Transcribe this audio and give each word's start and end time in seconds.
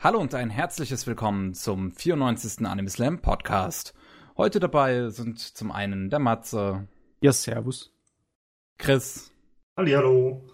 Hallo 0.00 0.20
und 0.20 0.32
ein 0.32 0.48
herzliches 0.48 1.08
Willkommen 1.08 1.54
zum 1.54 1.90
94. 1.90 2.64
Anime 2.64 2.88
Slam 2.88 3.20
Podcast. 3.20 3.94
Heute 4.36 4.60
dabei 4.60 5.08
sind 5.08 5.40
zum 5.40 5.72
einen 5.72 6.08
der 6.08 6.20
Matze. 6.20 6.86
Ja, 7.20 7.32
servus. 7.32 7.92
Chris. 8.78 9.32
Hallihallo. 9.76 10.48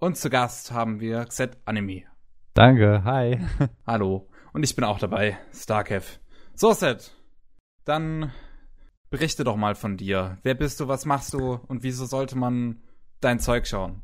Und 0.00 0.16
zu 0.16 0.30
Gast 0.30 0.72
haben 0.72 0.98
wir 0.98 1.24
Xet 1.26 1.58
Anime. 1.64 2.06
Danke, 2.54 3.04
hi. 3.04 3.38
Hallo. 3.86 4.28
Und 4.52 4.64
ich 4.64 4.74
bin 4.74 4.84
auch 4.84 4.98
dabei, 4.98 5.38
Starkev. 5.54 6.18
So, 6.56 6.72
Set. 6.72 7.12
Dann 7.84 8.32
berichte 9.10 9.44
doch 9.44 9.54
mal 9.54 9.76
von 9.76 9.96
dir. 9.96 10.38
Wer 10.42 10.56
bist 10.56 10.80
du, 10.80 10.88
was 10.88 11.06
machst 11.06 11.34
du 11.34 11.60
und 11.68 11.84
wieso 11.84 12.04
sollte 12.04 12.36
man 12.36 12.82
dein 13.20 13.38
Zeug 13.38 13.68
schauen? 13.68 14.02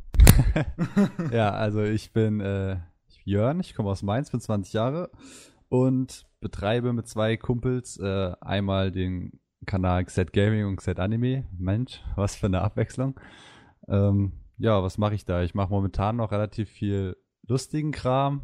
ja, 1.33 1.51
also 1.51 1.83
ich 1.83 2.13
bin 2.13 2.39
äh, 2.39 2.77
Jörn, 3.25 3.61
ich 3.61 3.75
komme 3.75 3.91
aus 3.91 4.03
Mainz, 4.03 4.31
bin 4.31 4.41
20 4.41 4.73
Jahre 4.73 5.11
und 5.69 6.27
betreibe 6.41 6.93
mit 6.93 7.09
zwei 7.09 7.37
Kumpels 7.37 7.99
äh, 7.99 8.33
einmal 8.41 8.93
den 8.93 9.41
Kanal 9.67 10.05
Xet 10.05 10.33
Gaming 10.33 10.67
und 10.67 10.77
Xet 10.77 11.01
Anime. 11.01 11.47
Mensch, 11.57 12.03
was 12.17 12.37
für 12.37 12.47
eine 12.47 12.61
Abwechslung. 12.61 13.19
Ähm, 13.89 14.33
ja, 14.59 14.83
was 14.83 14.99
mache 14.99 15.15
ich 15.15 15.25
da? 15.25 15.43
Ich 15.43 15.55
mache 15.55 15.71
momentan 15.71 16.17
noch 16.17 16.33
relativ 16.33 16.69
viel 16.69 17.17
lustigen 17.47 17.93
Kram. 17.93 18.43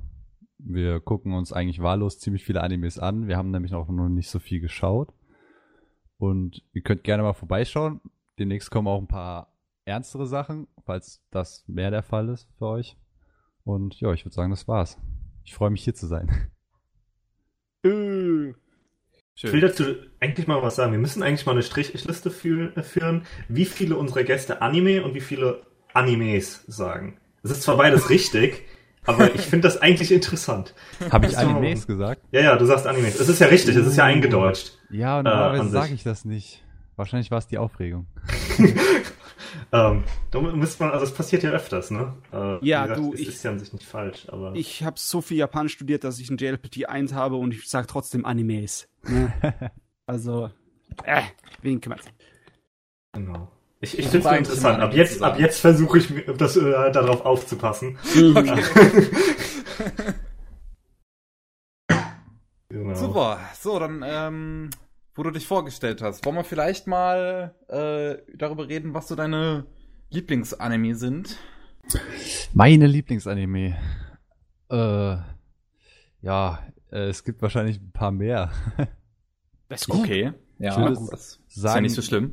Wir 0.59 1.01
gucken 1.01 1.34
uns 1.34 1.52
eigentlich 1.52 1.82
wahllos 1.82 2.18
ziemlich 2.18 2.45
viele 2.45 2.62
Animes 2.62 2.98
an. 2.98 3.28
Wir 3.28 3.37
haben 3.37 3.51
nämlich 3.51 3.74
auch 3.74 3.88
noch 3.88 4.09
nicht 4.09 4.30
so 4.30 4.38
viel 4.38 4.60
geschaut. 4.60 5.12
Und 6.16 6.62
ihr 6.73 6.82
könnt 6.82 7.04
gerne 7.04 7.23
mal 7.23 7.32
vorbeischauen. 7.32 8.01
Demnächst 8.38 8.70
kommen 8.70 8.88
auch 8.88 9.01
ein 9.01 9.09
paar 9.09 9.54
ernstere 9.84 10.26
Sachen, 10.26 10.68
falls 10.84 11.23
das 11.30 11.65
mehr 11.66 11.90
der 11.90 12.02
Fall 12.02 12.28
ist 12.28 12.48
für 12.59 12.66
euch. 12.66 12.96
Und 13.64 14.00
ja, 14.00 14.12
ich 14.12 14.24
würde 14.24 14.34
sagen, 14.34 14.50
das 14.50 14.69
war's. 14.69 14.98
Ich 15.45 15.55
freue 15.55 15.70
mich 15.70 15.84
hier 15.84 15.95
zu 15.95 16.06
sein. 16.06 16.51
Äh. 17.84 18.55
Ich 19.42 19.52
will 19.52 19.60
dazu 19.60 19.84
eigentlich 20.21 20.46
mal 20.46 20.62
was 20.62 20.76
sagen. 20.76 20.93
Wir 20.93 20.98
müssen 20.98 21.23
eigentlich 21.23 21.46
mal 21.46 21.52
eine 21.52 21.62
Strichliste 21.62 22.30
führen, 22.30 23.24
wie 23.49 23.65
viele 23.65 23.96
unserer 23.96 24.23
Gäste 24.23 24.60
Anime 24.60 25.02
und 25.02 25.15
wie 25.15 25.21
viele 25.21 25.62
Animes 25.95 26.65
sagen. 26.66 27.18
Es 27.43 27.51
ist 27.51 27.62
zwar 27.62 27.79
beides 27.79 28.10
richtig, 28.10 28.65
aber 29.07 29.34
ich 29.34 29.40
finde 29.40 29.66
das 29.68 29.80
eigentlich 29.80 30.12
interessant. 30.12 30.74
Habe 31.10 31.27
ich 31.27 31.38
Animes 31.38 31.87
gesagt? 31.87 32.23
Ja, 32.32 32.43
ja, 32.43 32.56
du 32.56 32.66
sagst 32.66 32.87
Animes. 32.87 33.18
Es 33.18 33.30
ist 33.30 33.40
ja 33.40 33.46
richtig, 33.46 33.77
es 33.77 33.87
ist 33.87 33.96
ja 33.96 34.04
eingedeutscht. 34.04 34.79
Ja, 34.90 35.23
normalerweise 35.23 35.68
äh, 35.68 35.71
sage 35.71 35.95
ich 35.95 36.02
das 36.02 36.27
nicht. 36.27 36.62
Wahrscheinlich 36.96 37.30
war 37.30 37.38
es 37.38 37.46
die 37.46 37.56
Aufregung. 37.56 38.09
ähm, 39.73 40.04
da 40.30 40.40
müsste 40.40 40.82
man, 40.82 40.93
also 40.93 41.04
es 41.04 41.12
passiert 41.12 41.43
ja 41.43 41.51
öfters, 41.51 41.90
ne? 41.90 42.15
Äh, 42.32 42.65
ja, 42.66 42.82
gesagt, 42.82 43.01
du, 43.01 43.15
es 43.15 43.20
ich, 43.20 43.29
ist 43.29 43.43
ja 43.43 43.51
an 43.51 43.59
sich 43.59 43.73
nicht 43.73 43.84
falsch, 43.84 44.26
aber. 44.29 44.54
Ich 44.54 44.82
habe 44.82 44.98
so 44.98 45.20
viel 45.20 45.37
Japanisch 45.37 45.73
studiert, 45.73 46.04
dass 46.04 46.18
ich 46.18 46.30
ein 46.30 46.37
JLPT 46.37 46.88
1 46.88 47.15
habe 47.15 47.37
und 47.37 47.52
ich 47.54 47.68
sage 47.68 47.87
trotzdem 47.87 48.24
Animes. 48.24 48.88
Ne? 49.06 49.32
also, 50.06 50.51
äh, 51.04 51.23
wen 51.62 51.80
kümmert 51.80 52.01
Genau. 53.12 53.51
Ich, 53.80 53.98
ich 53.98 54.09
finde 54.09 54.28
es 54.28 54.38
interessant. 54.38 54.80
Ab 54.80 54.95
jetzt, 54.95 55.23
ab 55.23 55.38
jetzt 55.38 55.60
versuche 55.60 55.98
ich 55.98 56.12
das, 56.37 56.56
äh, 56.56 56.93
darauf 56.93 57.24
aufzupassen. 57.24 57.98
Okay. 58.15 58.62
genau. 62.68 62.95
Super. 62.95 63.40
So, 63.59 63.78
dann 63.78 64.04
ähm, 64.06 64.71
wo 65.21 65.25
du 65.25 65.32
dich 65.32 65.47
vorgestellt 65.47 66.00
hast. 66.00 66.25
Wollen 66.25 66.37
wir 66.37 66.44
vielleicht 66.44 66.87
mal 66.87 67.54
äh, 67.69 68.16
darüber 68.38 68.66
reden, 68.71 68.94
was 68.94 69.06
so 69.06 69.15
deine 69.15 69.66
Lieblingsanime 70.09 70.94
sind? 70.94 71.37
Meine 72.54 72.87
Lieblingsanime. 72.87 73.77
Äh, 74.71 75.16
ja, 76.22 76.66
äh, 76.91 77.09
es 77.09 77.22
gibt 77.22 77.43
wahrscheinlich 77.43 77.78
ein 77.82 77.93
paar 77.93 78.12
mehr. 78.12 78.50
Das 79.69 79.82
ist 79.82 79.88
gut. 79.88 80.00
Okay. 80.00 80.32
Ja, 80.59 80.91
ich 80.91 80.99
das 81.10 81.38
sagen, 81.49 81.49
ist 81.49 81.65
ja 81.65 81.81
nicht 81.82 81.94
so 81.97 82.03
schlimm. 82.03 82.32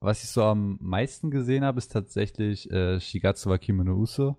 Was 0.00 0.24
ich 0.24 0.30
so 0.30 0.42
am 0.42 0.76
meisten 0.80 1.30
gesehen 1.30 1.64
habe, 1.64 1.78
ist 1.78 1.92
tatsächlich 1.92 2.68
äh, 2.68 2.98
Shigatsu 2.98 3.48
wa 3.48 3.58
Kimono 3.58 3.94
Uso. 3.94 4.36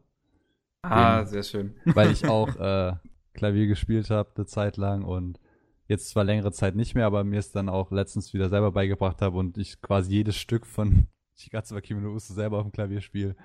Ah, 0.82 1.22
Den, 1.22 1.28
sehr 1.28 1.44
schön. 1.44 1.76
Weil 1.86 2.12
ich 2.12 2.26
auch 2.28 2.56
äh, 2.58 2.98
Klavier 3.34 3.68
gespielt 3.68 4.10
habe 4.10 4.32
eine 4.36 4.46
Zeit 4.48 4.76
lang 4.76 5.06
und 5.06 5.40
jetzt 5.88 6.10
zwar 6.10 6.24
längere 6.24 6.52
Zeit 6.52 6.76
nicht 6.76 6.96
mehr, 6.96 7.06
aber 7.06 7.24
mir 7.24 7.40
es 7.40 7.52
dann 7.52 7.70
auch 7.70 7.92
letztens 7.92 8.34
wieder 8.34 8.50
selber 8.50 8.72
beigebracht 8.72 9.22
habe 9.22 9.38
und 9.38 9.58
ich 9.58 9.82
quasi 9.82 10.12
jedes 10.12 10.36
Stück 10.36 10.66
von 10.66 11.08
Shigatsu 11.38 11.76
wa 11.76 11.82
Kimono 11.82 12.14
Uso 12.14 12.34
selber 12.34 12.58
auf 12.58 12.64
dem 12.64 12.72
Klavier 12.72 13.02
spiele. 13.02 13.36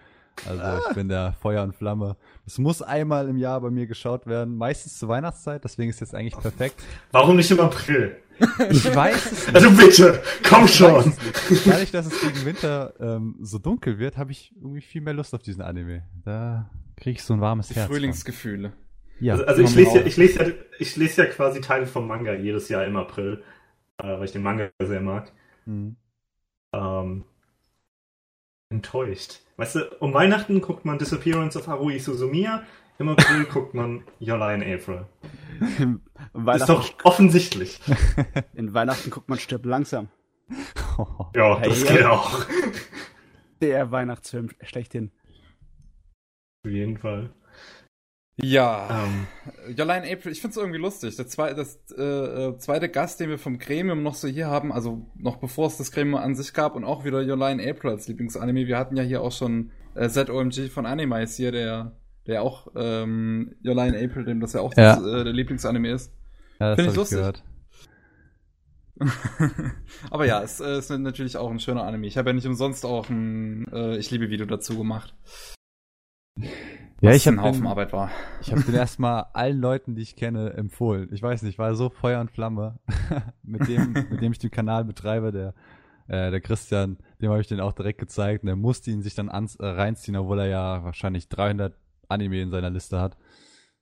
Also 0.47 0.89
ich 0.89 0.95
bin 0.95 1.09
der 1.09 1.35
Feuer 1.35 1.63
und 1.63 1.75
Flamme. 1.75 2.17
Es 2.47 2.57
muss 2.59 2.83
einmal 2.83 3.29
im 3.29 3.37
Jahr 3.37 3.61
bei 3.61 3.71
mir 3.71 3.87
geschaut 3.87 4.27
werden, 4.27 4.57
meistens 4.57 4.99
zur 4.99 5.09
Weihnachtszeit, 5.09 5.65
deswegen 5.65 5.91
ist 5.91 6.01
jetzt 6.01 6.15
eigentlich 6.15 6.37
perfekt. 6.37 6.83
Warum 7.11 7.37
nicht 7.37 7.51
im 7.51 7.61
April? 7.61 8.17
Ich 8.71 8.95
weiß 8.95 9.33
es 9.33 9.47
nicht. 9.49 9.55
Also 9.55 9.71
bitte, 9.71 10.23
komm 10.49 10.67
schon. 10.67 11.13
Dadurch, 11.67 11.91
dass 11.91 12.07
es 12.07 12.19
gegen 12.23 12.47
Winter 12.47 12.95
ähm, 12.99 13.37
so 13.43 13.59
dunkel 13.59 13.99
wird, 13.99 14.17
habe 14.17 14.33
ich 14.33 14.55
irgendwie 14.57 14.81
viel 14.81 15.03
mehr 15.03 15.13
Lust 15.13 15.35
auf 15.35 15.43
diesen 15.43 15.61
Anime. 15.61 16.05
Da 16.25 16.71
kriege 16.97 17.19
ich 17.19 17.23
so 17.23 17.35
ein 17.35 17.43
warmes 17.43 17.69
Die 17.69 17.75
Herz. 17.75 17.89
Frühlingsgefühle. 17.91 18.73
Ja, 19.21 19.35
also, 19.35 19.45
also 19.45 19.63
ich, 19.63 19.75
lese 19.75 19.99
ja, 19.99 20.07
ich, 20.07 20.17
lese 20.17 20.43
ja, 20.43 20.53
ich 20.79 20.97
lese 20.97 21.23
ja 21.23 21.29
quasi 21.29 21.61
Teile 21.61 21.87
vom 21.87 22.07
Manga 22.07 22.35
jedes 22.35 22.69
Jahr 22.69 22.85
im 22.87 22.97
April, 22.97 23.43
äh, 23.99 24.07
weil 24.07 24.25
ich 24.25 24.33
den 24.33 24.43
Manga 24.43 24.71
sehr 24.83 25.01
mag. 25.01 25.31
Mhm. 25.67 25.97
Ähm, 26.73 27.25
enttäuscht. 28.71 29.41
Weißt 29.57 29.75
du, 29.75 29.91
um 29.99 30.15
Weihnachten 30.15 30.61
guckt 30.61 30.85
man 30.85 30.99
Disappearance 30.99 31.59
of 31.59 31.67
Harui 31.67 31.99
Suzumiya, 31.99 32.63
im 32.99 33.09
April 33.09 33.45
guckt 33.53 33.75
man 33.75 34.05
Yola 34.19 34.55
in 34.55 34.63
April. 34.63 35.07
ist 36.55 36.69
doch 36.69 36.93
offensichtlich. 37.05 37.81
In 38.55 38.75
Weihnachten 38.75 39.11
guckt 39.11 39.29
man 39.29 39.39
Stirb 39.39 39.65
langsam. 39.67 40.09
Ja, 41.35 41.59
das 41.61 41.89
hey, 41.89 41.97
geht 41.97 42.05
auch. 42.05 42.45
Der 43.63 43.91
Weihnachtsfilm 43.91 44.51
schlechthin. 44.63 45.11
Auf 46.63 46.71
jeden 46.71 46.99
Fall. 46.99 47.31
Ja, 48.43 49.05
ähm. 49.05 49.75
Jolene 49.75 50.11
April, 50.11 50.33
ich 50.33 50.41
find's 50.41 50.57
irgendwie 50.57 50.79
lustig. 50.79 51.17
Der 51.17 51.27
zweite, 51.27 51.57
das 51.57 51.79
äh, 51.97 52.03
äh, 52.03 52.59
zweite 52.59 52.89
Gast, 52.89 53.21
den 53.21 53.31
wir 53.31 53.39
vom 53.39 53.59
Gremium 53.59 54.03
noch 54.03 54.15
so 54.15 54.29
hier 54.29 54.49
haben, 54.49 54.73
also 54.73 55.07
noch 55.17 55.37
bevor 55.37 55.67
es 55.67 55.77
das 55.77 55.93
Gremium 55.93 56.17
an 56.17 56.35
sich 56.35 56.55
gab 56.55 56.77
und 56.77 56.85
auch 56.85 57.05
wieder 57.05 57.23
Jolene 57.23 57.69
April 57.69 57.91
als 57.91 58.09
Lieblingsanime. 58.09 58.67
Wir 58.67 58.79
hatten 58.79 58.97
ja 58.97 59.03
hier 59.03 59.23
auch 59.23 59.33
schon 59.33 59.73
äh, 59.95 60.09
ZOMG 60.09 60.69
von 60.71 60.87
Animes 60.87 61.37
hier, 61.37 61.53
der, 61.53 61.97
der 62.27 62.43
auch 62.43 62.69
ähm, 62.77 63.55
Jolene 63.63 63.99
April, 63.99 64.25
dem 64.25 64.41
das 64.41 64.53
ja 64.53 64.61
auch 64.61 64.75
ja. 64.77 64.97
Das, 64.97 65.05
äh, 65.05 65.25
der 65.25 65.33
Lieblingsanime 65.33 65.91
ist. 65.91 66.13
Ja, 66.59 66.77
Finde 66.77 66.91
ich 66.91 66.97
lustig. 66.97 67.19
Gehört. 67.19 67.45
Aber 70.11 70.27
ja, 70.27 70.43
es, 70.43 70.61
äh, 70.61 70.73
es 70.73 70.91
ist 70.91 70.99
natürlich 70.99 71.37
auch 71.37 71.51
ein 71.51 71.61
schöner 71.61 71.85
Anime. 71.85 72.07
Ich 72.07 72.19
habe 72.19 72.31
ja 72.31 72.35
nicht 72.35 72.47
umsonst 72.47 72.85
auch 72.85 73.09
ein 73.09 73.67
äh, 73.73 73.97
Ich 73.97 74.11
liebe 74.11 74.31
Video 74.31 74.47
dazu 74.47 74.77
gemacht. 74.77 75.15
Ja, 77.01 77.13
ich 77.13 77.27
habe 77.27 77.39
ein 77.39 77.43
Haufen 77.43 77.63
den, 77.63 77.69
Arbeit 77.69 77.93
war. 77.93 78.11
Ich 78.43 78.53
habe 78.53 78.63
den 78.63 78.75
erstmal 78.75 79.27
allen 79.33 79.59
Leuten, 79.59 79.95
die 79.95 80.03
ich 80.03 80.17
kenne, 80.17 80.53
empfohlen. 80.53 81.09
Ich 81.13 81.23
weiß 81.23 81.43
nicht, 81.43 81.59
war 81.59 81.75
so 81.75 81.89
Feuer 81.89 82.21
und 82.21 82.31
Flamme 82.31 82.79
mit 83.43 83.67
dem, 83.69 83.93
mit 83.93 84.21
dem 84.21 84.33
ich 84.33 84.39
den 84.39 84.51
Kanal 84.51 84.85
betreibe, 84.85 85.33
der 85.33 85.55
äh, 86.11 86.33
der 86.33 86.41
Christian, 86.41 86.99
dem 87.23 87.31
habe 87.31 87.41
ich 87.41 87.47
den 87.47 87.61
auch 87.61 87.73
direkt 87.73 88.01
gezeigt 88.01 88.43
und 88.43 88.49
der 88.49 88.57
musste 88.57 88.91
ihn 88.91 89.01
sich 89.01 89.15
dann 89.15 89.29
ans, 89.29 89.55
äh, 89.57 89.67
reinziehen, 89.67 90.17
obwohl 90.17 90.41
er 90.41 90.47
ja 90.49 90.85
wahrscheinlich 90.85 91.29
300 91.29 91.77
Anime 92.09 92.43
in 92.43 92.51
seiner 92.51 92.71
Liste 92.71 93.01
hat. 93.01 93.17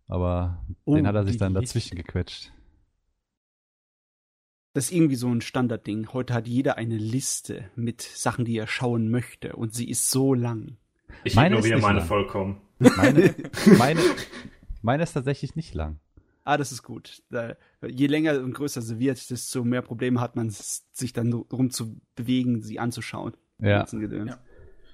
Aber 0.07 0.63
oh, 0.85 0.95
den 0.95 1.07
hat 1.07 1.15
er 1.15 1.27
sich 1.27 1.39
dann 1.39 1.55
dazwischen 1.55 1.97
gequetscht. 1.97 2.53
Das 4.75 4.85
ist 4.85 4.93
irgendwie 4.93 5.17
so 5.17 5.29
ein 5.29 5.41
Standardding. 5.41 6.13
Heute 6.13 6.35
hat 6.35 6.47
jeder 6.47 6.77
eine 6.77 6.99
Liste 6.99 7.71
mit 7.75 8.03
Sachen, 8.03 8.45
die 8.45 8.59
er 8.59 8.67
schauen 8.67 9.11
möchte 9.11 9.57
und 9.57 9.75
sie 9.75 9.89
ist 9.89 10.11
so 10.11 10.35
lang. 10.35 10.77
Ich 11.25 11.35
meine 11.35 11.57
ignoriere 11.57 11.81
meine 11.81 12.01
lang. 12.01 12.09
vollkommen. 12.09 12.61
Meine, 12.79 13.35
meine, 13.79 14.01
meine 14.83 15.03
ist 15.03 15.13
tatsächlich 15.13 15.57
nicht 15.57 15.75
lang. 15.75 15.99
Ah, 16.45 16.57
das 16.57 16.73
ist 16.73 16.83
gut. 16.83 17.23
Je 17.87 18.07
länger 18.07 18.39
und 18.41 18.55
größer 18.55 18.81
sie 18.81 18.99
wird, 18.99 19.29
desto 19.31 19.65
mehr 19.65 19.83
Probleme 19.83 20.21
hat 20.21 20.35
man, 20.35 20.49
sich 20.49 21.13
dann 21.13 21.31
darum 21.31 21.71
zu 21.71 22.01
bewegen, 22.15 22.63
sie 22.63 22.79
anzuschauen. 22.79 23.37
Ja. 23.61 23.87
ja. 23.87 24.39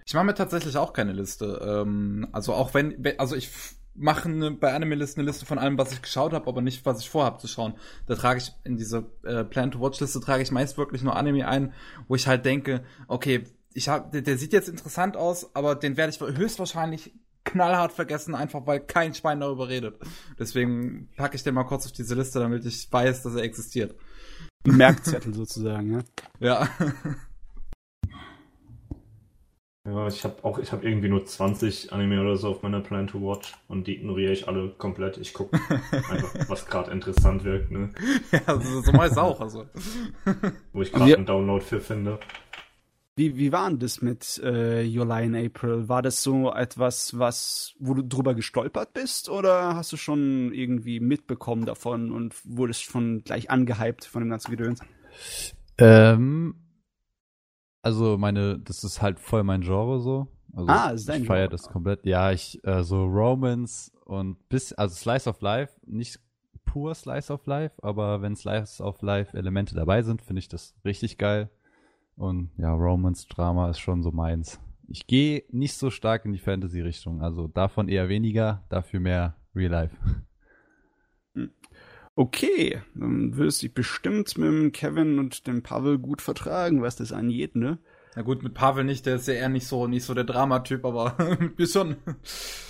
Ich 0.05 0.15
mache 0.15 0.25
mir 0.25 0.35
tatsächlich 0.35 0.77
auch 0.77 0.93
keine 0.93 1.13
Liste. 1.13 1.61
Ähm, 1.65 2.29
also 2.33 2.55
auch 2.55 2.75
wenn, 2.75 3.05
also 3.19 3.37
ich 3.37 3.51
mache 3.95 4.29
ne, 4.29 4.51
bei 4.51 4.75
Anime-Listen 4.75 5.21
eine 5.21 5.31
Liste 5.31 5.47
von 5.47 5.59
allem, 5.59 5.79
was 5.79 5.93
ich 5.93 6.03
geschaut 6.03 6.33
habe, 6.33 6.47
aber 6.49 6.61
nicht, 6.61 6.85
was 6.85 7.01
ich 7.01 7.09
vorhabe 7.09 7.39
zu 7.39 7.47
schauen. 7.47 7.75
Da 8.07 8.17
trage 8.17 8.41
ich 8.41 8.53
in 8.65 8.77
diese 8.77 9.07
äh, 9.23 9.45
Plan-to-Watch-Liste 9.45 10.21
trage 10.21 10.43
ich 10.43 10.51
meist 10.51 10.77
wirklich 10.77 11.03
nur 11.03 11.17
Anime 11.17 11.47
ein, 11.47 11.73
wo 12.09 12.17
ich 12.17 12.27
halt 12.27 12.45
denke, 12.45 12.85
okay, 13.07 13.45
ich 13.73 13.89
hab, 13.89 14.13
der, 14.13 14.23
der 14.23 14.39
sieht 14.39 14.53
jetzt 14.53 14.69
interessant 14.69 15.17
aus, 15.17 15.55
aber 15.55 15.75
den 15.75 15.97
werde 15.97 16.13
ich 16.13 16.21
höchstwahrscheinlich 16.21 17.13
knallhart 17.55 17.93
vergessen, 17.93 18.35
einfach 18.35 18.67
weil 18.67 18.81
kein 18.81 19.15
Schwein 19.15 19.41
darüber 19.41 19.69
redet. 19.69 19.97
Deswegen 20.39 21.09
packe 21.17 21.37
ich 21.37 21.45
den 21.45 21.55
mal 21.55 21.65
kurz 21.65 21.87
auf 21.87 21.93
diese 21.93 22.17
Liste, 22.17 22.41
damit 22.41 22.67
ich 22.67 22.89
weiß, 22.91 23.23
dass 23.23 23.35
er 23.37 23.43
existiert. 23.43 23.95
Merkzettel 24.65 25.33
sozusagen, 25.35 25.93
ja. 25.93 26.01
Ja. 26.41 26.69
Ja, 29.87 30.09
ich 30.09 30.25
habe 30.25 30.43
auch, 30.43 30.59
ich 30.59 30.73
habe 30.73 30.89
irgendwie 30.89 31.11
nur 31.11 31.27
20 31.27 31.93
Anime 31.93 32.19
oder 32.19 32.39
so 32.39 32.49
auf 32.49 32.62
meiner 32.62 32.81
Plan 32.81 33.06
to 33.06 33.21
Watch 33.21 33.55
und 33.69 33.87
die 33.87 33.97
ignoriere 33.97 34.33
ich 34.33 34.49
alle 34.49 34.71
komplett. 34.71 35.19
Ich 35.19 35.35
gucke 35.35 35.61
einfach, 35.91 36.49
was 36.49 36.65
gerade 36.65 36.91
interessant 36.91 37.45
wirkt, 37.45 37.71
ne? 37.71 37.91
ja, 38.33 38.59
so, 38.59 38.81
so 38.81 38.93
meist 38.93 39.19
auch, 39.19 39.41
also. 39.41 39.67
Wo 40.73 40.81
ich 40.81 40.91
gerade 40.91 41.17
einen 41.17 41.27
Download 41.27 41.62
für 41.62 41.83
finde. 41.83 42.19
Wie, 43.17 43.37
wie 43.37 43.53
war 43.53 43.69
denn 43.71 43.79
das 43.79 44.03
mit 44.03 44.41
äh, 44.43 44.85
Your 44.85 45.07
Lie 45.07 45.27
in 45.27 45.37
April? 45.37 45.89
War 45.89 46.03
das 46.03 46.23
so 46.23 46.53
etwas, 46.53 47.17
was, 47.17 47.75
wo 47.79 47.95
du 47.95 48.03
drüber 48.03 48.35
gestolpert 48.35 48.93
bist 48.93 49.29
oder 49.29 49.77
hast 49.77 49.93
du 49.93 49.97
schon 49.97 50.53
irgendwie 50.53 50.99
mitbekommen 50.99 51.65
davon 51.65 52.11
und 52.11 52.35
wurdest 52.45 52.83
schon 52.83 53.23
gleich 53.23 53.51
angehypt 53.51 54.05
von 54.05 54.23
dem 54.23 54.31
ganzen 54.31 54.51
Gedöns? 54.51 54.81
Ähm, 55.79 56.57
also 57.83 58.19
meine, 58.19 58.59
das 58.59 58.83
ist 58.83 59.01
halt 59.01 59.21
voll 59.21 59.45
mein 59.45 59.61
Genre 59.61 60.01
so. 60.01 60.27
Also 60.53 60.73
ah, 60.73 60.91
ist 60.91 61.09
dein 61.09 61.23
ich 61.23 61.29
feiere 61.29 61.49
das 61.49 61.69
komplett. 61.69 62.05
Ja, 62.07 62.33
ich 62.33 62.65
äh, 62.65 62.83
so 62.83 63.05
Romance 63.05 63.93
und 64.05 64.49
bis 64.49 64.73
also 64.73 64.95
Slice 64.95 65.29
of 65.29 65.41
Life, 65.41 65.75
nicht 65.87 66.19
pur 66.65 66.95
Slice 66.95 67.33
of 67.33 67.47
Life, 67.47 67.77
aber 67.83 68.23
wenn 68.23 68.35
Slice 68.35 68.83
of 68.83 69.03
Life 69.03 69.37
Elemente 69.37 69.77
dabei 69.77 70.03
sind, 70.03 70.23
finde 70.23 70.41
ich 70.41 70.49
das 70.49 70.75
richtig 70.85 71.19
geil. 71.19 71.51
Und 72.17 72.51
ja, 72.57 72.73
Romance 72.73 73.27
Drama 73.29 73.71
ist 73.71 73.81
schon 73.81 74.03
so 74.03 74.11
meins. 74.11 74.61
Ich 74.89 75.07
gehe 75.07 75.45
nicht 75.51 75.75
so 75.75 75.91
stark 75.91 76.25
in 76.25 76.33
die 76.33 76.39
Fantasy 76.39 76.81
Richtung, 76.81 77.23
also 77.23 77.49
davon 77.49 77.89
eher 77.89 78.09
weniger, 78.09 78.65
dafür 78.69 79.01
mehr 79.01 79.37
Real 79.55 79.71
Life. 79.71 79.97
Okay, 82.17 82.81
dann 82.95 83.37
wirst 83.37 83.63
du 83.63 83.67
dich 83.67 83.75
bestimmt 83.75 84.39
mit 84.39 84.47
dem 84.47 84.73
Kevin 84.73 85.19
und 85.19 85.47
dem 85.49 85.63
Pavel 85.63 85.99
gut 85.99 86.23
vertragen, 86.23 86.81
was 86.81 86.97
das 86.97 87.13
angeht, 87.13 87.57
ne? 87.57 87.79
Na 88.15 88.23
gut, 88.23 88.45
mit 88.45 88.55
Pavel 88.55 88.85
nicht, 88.85 89.07
der 89.07 89.17
ist 89.17 89.27
ja 89.27 89.35
eher 89.35 89.49
nicht 89.49 89.67
so, 89.67 89.89
nicht 89.89 90.05
so 90.05 90.15
der 90.15 90.23
Dramatyp, 90.23 90.85
aber 90.85 91.17
wir 91.57 91.67
schon. 91.67 91.97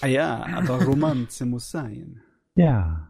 Ah 0.00 0.06
ja, 0.06 0.46
aber 0.54 0.82
Romanze 0.82 1.44
muss 1.44 1.70
sein. 1.70 2.22
Ja. 2.54 3.08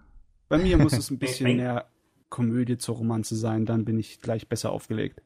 Bei 0.49 0.59
mir 0.59 0.77
muss 0.77 0.95
es 0.95 1.11
ein 1.11 1.19
bisschen 1.19 1.57
mehr 1.57 1.87
Komödie 2.31 2.79
zur 2.79 2.97
Romanze 2.97 3.37
sein, 3.37 3.65
dann 3.65 3.85
bin 3.85 4.01
ich 4.01 4.21
gleich 4.21 4.49
besser 4.49 4.73
aufgelegt. 4.73 5.23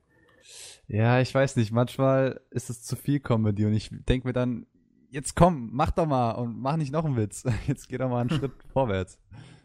Ja, 0.87 1.21
ich 1.21 1.35
weiß 1.35 1.57
nicht, 1.57 1.73
manchmal 1.73 2.41
ist 2.51 2.71
es 2.71 2.83
zu 2.83 2.97
viel 2.97 3.21
Comedy 3.21 3.67
und 3.67 3.75
ich 3.75 3.91
denke 3.91 4.27
mir 4.27 4.33
dann, 4.33 4.67
jetzt 5.11 5.37
komm, 5.37 5.71
mach 5.73 5.91
doch 5.91 6.07
mal 6.07 6.33
und 6.33 6.59
mach 6.59 6.77
nicht 6.77 6.93
noch 6.93 7.05
einen 7.05 7.17
Witz. 7.17 7.45
Jetzt 7.67 7.89
geh 7.89 7.99
doch 7.99 8.09
mal 8.09 8.21
einen 8.21 8.31
Schritt 8.31 8.53
vorwärts. 8.73 9.19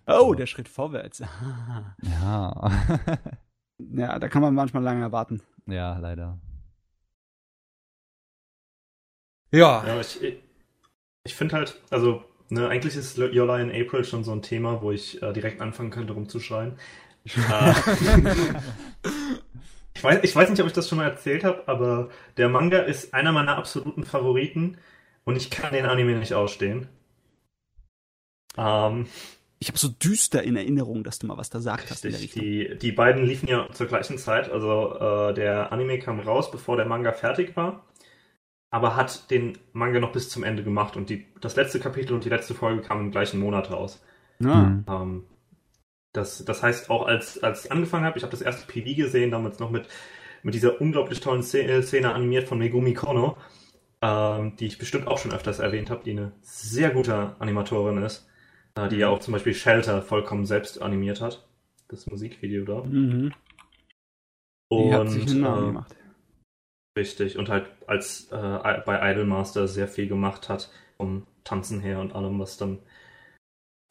Oh, 0.06 0.34
der 0.34 0.48
Schritt 0.48 0.68
vorwärts. 0.68 1.24
Ja. 2.02 2.72
ja, 3.78 4.20
da 4.20 4.28
kann 4.28 4.42
man 4.42 4.54
manchmal 4.54 4.84
lange 4.84 5.02
erwarten. 5.02 5.42
ja, 5.66 5.98
leider. 5.98 6.40
Ja. 9.52 9.86
Ja, 9.86 10.02
ich, 10.02 10.20
ich, 11.24 11.36
finde 11.36 11.56
halt, 11.56 11.80
also, 11.92 12.24
ne, 12.50 12.68
eigentlich 12.68 12.96
ist 12.96 13.18
Your 13.20 13.46
Lie 13.46 13.62
in 13.62 13.70
April 13.70 14.04
schon 14.04 14.24
so 14.24 14.32
ein 14.32 14.42
Thema, 14.42 14.82
wo 14.82 14.92
ich 14.92 15.22
äh, 15.22 15.32
direkt 15.32 15.62
anfangen 15.62 15.92
könnte, 15.92 16.14
rumzuschreien. 16.14 16.78
Ich, 19.96 20.04
weiß, 20.04 20.20
ich 20.24 20.36
weiß 20.36 20.50
nicht, 20.50 20.60
ob 20.62 20.68
ich 20.68 20.74
das 20.74 20.90
schon 20.90 20.98
mal 20.98 21.08
erzählt 21.10 21.44
habe, 21.44 21.64
aber 21.68 22.10
der 22.38 22.50
Manga 22.50 22.80
ist 22.80 23.14
einer 23.14 23.32
meiner 23.32 23.58
absoluten 23.58 24.04
Favoriten 24.06 24.78
und 25.24 25.36
ich 25.36 25.50
kann 25.50 25.74
den 25.74 25.86
Anime 25.86 26.18
nicht 26.18 26.34
ausstehen. 26.34 26.88
Ähm, 28.58 29.08
Ich 29.60 29.68
habe 29.70 29.78
so 29.78 29.88
düster 29.90 30.44
in 30.44 30.56
Erinnerung, 30.58 31.04
dass 31.04 31.20
du 31.20 31.28
mal 31.28 31.38
was 31.38 31.50
da 31.50 31.60
sagt 31.62 31.90
hast 31.90 32.04
in 32.06 32.12
der 32.12 32.20
Richtung. 32.22 32.44
die, 32.44 32.78
die 32.82 32.92
beiden 32.92 33.26
liefen 33.26 33.48
ja 33.48 33.70
zur 33.72 33.88
gleichen 33.88 34.18
Zeit. 34.18 34.50
Also 34.52 34.96
äh, 35.00 35.34
der 35.34 35.72
Anime 35.72 36.00
kam 36.00 36.20
raus, 36.20 36.52
bevor 36.52 36.76
der 36.78 36.86
Manga 36.86 37.14
fertig 37.14 37.56
war, 37.56 37.86
aber 38.72 38.96
hat 38.96 39.32
den 39.32 39.58
Manga 39.72 40.00
noch 40.00 40.12
bis 40.12 40.30
zum 40.30 40.44
Ende 40.44 40.64
gemacht 40.64 40.98
und 40.98 41.10
die, 41.10 41.28
das 41.42 41.56
letzte 41.56 41.80
Kapitel 41.80 42.14
und 42.14 42.26
die 42.26 42.30
letzte 42.30 42.54
Folge 42.56 42.82
kamen 42.82 43.06
im 43.06 43.12
gleichen 43.12 43.40
Monat 43.40 43.72
raus. 43.72 44.04
Ja. 44.40 44.56
Mhm. 44.56 44.86
Ähm, 44.88 45.24
das, 46.14 46.46
das 46.46 46.64
heißt, 46.64 46.90
auch 46.90 47.08
als, 47.08 47.42
als 47.44 47.66
ich 47.66 47.72
angefangen 47.72 48.06
habe, 48.06 48.18
ich 48.18 48.24
habe 48.24 48.32
das 48.32 48.42
erste 48.42 48.66
PV 48.68 48.96
gesehen, 48.96 49.32
damals 49.32 49.60
noch 49.60 49.72
mit, 49.72 49.88
mit 50.44 50.54
dieser 50.54 50.80
unglaublich 50.80 51.20
tollen 51.20 51.44
Szene, 51.44 51.82
Szene 51.84 52.14
animiert 52.14 52.48
von 52.48 52.60
Megumi 52.60 52.94
Kono, 52.94 53.38
ähm, 54.02 54.56
die 54.58 54.68
ich 54.68 54.78
bestimmt 54.78 55.08
auch 55.08 55.18
schon 55.18 55.34
öfters 55.34 55.60
erwähnt 55.60 55.90
habe, 55.90 56.04
die 56.04 56.12
eine 56.12 56.32
sehr 56.42 56.92
gute 56.92 57.36
Animatorin 57.40 57.98
ist, 58.04 58.28
äh, 58.76 58.88
die 58.90 58.98
ja 58.98 59.10
auch 59.10 59.20
zum 59.20 59.34
Beispiel 59.34 59.54
Shelter 59.56 60.02
vollkommen 60.02 60.46
selbst 60.46 60.82
animiert 60.82 61.20
hat. 61.22 61.48
Das 61.88 62.08
Musikvideo 62.08 62.66
da. 62.66 62.84
Mhm. 62.84 63.34
Die 64.72 64.92
Und 64.92 64.94
hat 64.94 65.10
sich 65.10 65.28
einen 65.28 65.42
Namen 65.42 65.64
äh, 65.64 65.66
gemacht. 65.68 65.96
richtig, 66.98 67.38
und 67.38 67.50
halt 67.50 67.70
als 67.88 68.28
äh, 68.32 68.82
bei 68.86 69.12
Idolmaster 69.12 69.68
sehr 69.68 69.88
viel 69.88 70.08
gemacht 70.08 70.50
hat, 70.50 70.70
vom 70.98 71.26
Tanzen 71.44 71.80
her 71.82 72.00
und 72.00 72.14
allem, 72.14 72.40
was 72.40 72.58
dann 72.58 72.80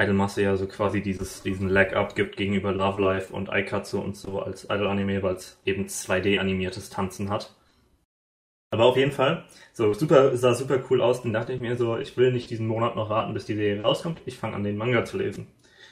Idolmaster 0.03 0.43
ja 0.43 0.57
so 0.57 0.67
quasi 0.67 1.03
dieses, 1.03 1.43
diesen 1.43 1.69
Leg-Up 1.69 2.15
gibt 2.15 2.37
gegenüber 2.37 2.73
Love 2.73 3.03
Life 3.03 3.33
und 3.33 3.51
Aikatsu 3.51 4.01
und 4.01 4.17
so 4.17 4.41
als 4.41 4.65
Idol-Anime, 4.65 5.23
weil 5.23 5.35
es 5.35 5.61
eben 5.65 5.87
2D-animiertes 5.87 6.91
Tanzen 6.91 7.31
hat. 7.31 7.55
Aber 8.71 8.87
auf 8.87 8.97
jeden 8.97 9.13
Fall, 9.13 9.45
so 9.75 9.93
super, 9.93 10.35
sah 10.37 10.55
super 10.55 10.83
cool 10.89 11.03
aus, 11.03 11.23
dann 11.23 11.35
dachte 11.35 11.53
ich 11.53 11.61
mir 11.61 11.77
so, 11.77 11.99
ich 11.99 12.17
will 12.17 12.33
nicht 12.33 12.49
diesen 12.49 12.67
Monat 12.67 12.97
noch 12.97 13.11
warten, 13.11 13.35
bis 13.35 13.45
die 13.45 13.55
Serie 13.55 13.83
rauskommt, 13.83 14.23
ich 14.25 14.39
fange 14.39 14.57
an, 14.57 14.65
den 14.65 14.79
Manga 14.79 15.05
zu 15.05 15.19
lesen. 15.19 15.47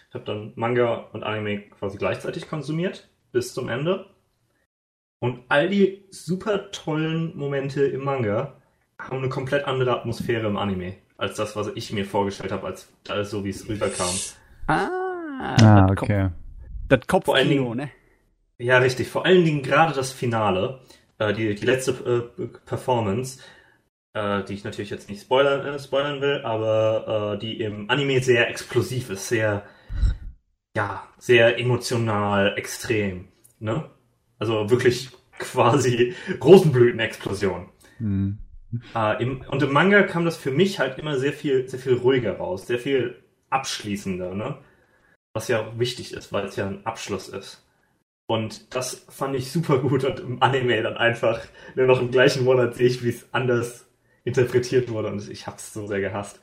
Ich 0.08 0.14
habe 0.14 0.24
dann 0.24 0.52
Manga 0.56 1.08
und 1.12 1.22
Anime 1.22 1.68
quasi 1.68 1.98
gleichzeitig 1.98 2.48
konsumiert, 2.48 3.10
bis 3.32 3.52
zum 3.52 3.68
Ende. 3.68 4.06
Und 5.20 5.44
all 5.48 5.68
die 5.68 6.06
super 6.10 6.70
tollen 6.70 7.36
Momente 7.36 7.84
im 7.84 8.02
Manga 8.02 8.56
haben 8.98 9.18
eine 9.18 9.28
komplett 9.28 9.66
andere 9.66 9.98
Atmosphäre 9.98 10.46
im 10.46 10.56
Anime, 10.56 10.96
als 11.20 11.36
das, 11.36 11.54
was 11.56 11.68
ich 11.74 11.92
mir 11.92 12.04
vorgestellt 12.04 12.52
habe, 12.52 12.66
als, 12.66 12.88
als 13.08 13.30
so 13.30 13.44
wie 13.44 13.50
es 13.50 13.68
rüberkam. 13.68 14.14
Ah, 14.66 14.88
Ah, 15.42 15.56
das 15.86 15.96
Kopf- 15.98 16.02
okay. 16.10 16.28
Das 16.88 17.00
Vor 17.24 17.34
allen 17.36 17.48
Dingen- 17.48 17.76
ne? 17.76 17.90
Ja, 18.58 18.78
richtig. 18.78 19.08
Vor 19.08 19.24
allen 19.24 19.44
Dingen 19.44 19.62
gerade 19.62 19.94
das 19.94 20.12
Finale, 20.12 20.80
äh, 21.18 21.32
die, 21.32 21.54
die 21.54 21.64
letzte 21.64 22.30
äh, 22.38 22.46
Performance, 22.66 23.40
äh, 24.12 24.42
die 24.44 24.52
ich 24.54 24.64
natürlich 24.64 24.90
jetzt 24.90 25.08
nicht 25.08 25.22
spoilern, 25.22 25.64
äh, 25.66 25.78
spoilern 25.78 26.20
will, 26.20 26.42
aber 26.44 27.34
äh, 27.34 27.38
die 27.38 27.60
im 27.60 27.88
Anime 27.88 28.20
sehr 28.22 28.50
explosiv 28.50 29.08
ist, 29.10 29.28
sehr, 29.28 29.64
ja, 30.76 31.04
sehr 31.18 31.58
emotional, 31.58 32.54
extrem. 32.58 33.28
Ne? 33.60 33.88
Also 34.38 34.68
wirklich 34.70 35.08
quasi 35.38 36.14
Rosenblütenexplosion. 36.42 37.68
Hm. 37.98 38.38
Äh, 38.94 39.22
im, 39.22 39.42
und 39.42 39.62
im 39.62 39.72
Manga 39.72 40.02
kam 40.02 40.24
das 40.24 40.36
für 40.36 40.50
mich 40.50 40.78
halt 40.78 40.98
immer 40.98 41.18
sehr 41.18 41.32
viel, 41.32 41.68
sehr 41.68 41.78
viel 41.78 41.94
ruhiger 41.94 42.36
raus, 42.36 42.66
sehr 42.66 42.78
viel 42.78 43.22
abschließender, 43.50 44.34
ne? 44.34 44.58
Was 45.32 45.48
ja 45.48 45.60
auch 45.60 45.78
wichtig 45.78 46.12
ist, 46.12 46.32
weil 46.32 46.46
es 46.46 46.56
ja 46.56 46.66
ein 46.66 46.84
Abschluss 46.86 47.28
ist. 47.28 47.66
Und 48.26 48.74
das 48.74 49.06
fand 49.08 49.34
ich 49.34 49.50
super 49.50 49.78
gut 49.80 50.04
und 50.04 50.20
im 50.20 50.42
Anime 50.42 50.82
dann 50.82 50.96
einfach 50.96 51.40
nur 51.74 51.86
noch 51.86 52.00
im 52.00 52.10
gleichen 52.10 52.44
Monat 52.44 52.76
sehe 52.76 52.86
ich, 52.86 53.02
wie 53.02 53.08
es 53.08 53.26
anders 53.32 53.88
interpretiert 54.24 54.88
wurde 54.88 55.08
und 55.08 55.28
ich 55.28 55.46
hab's 55.46 55.72
so 55.72 55.86
sehr 55.86 56.00
gehasst. 56.00 56.40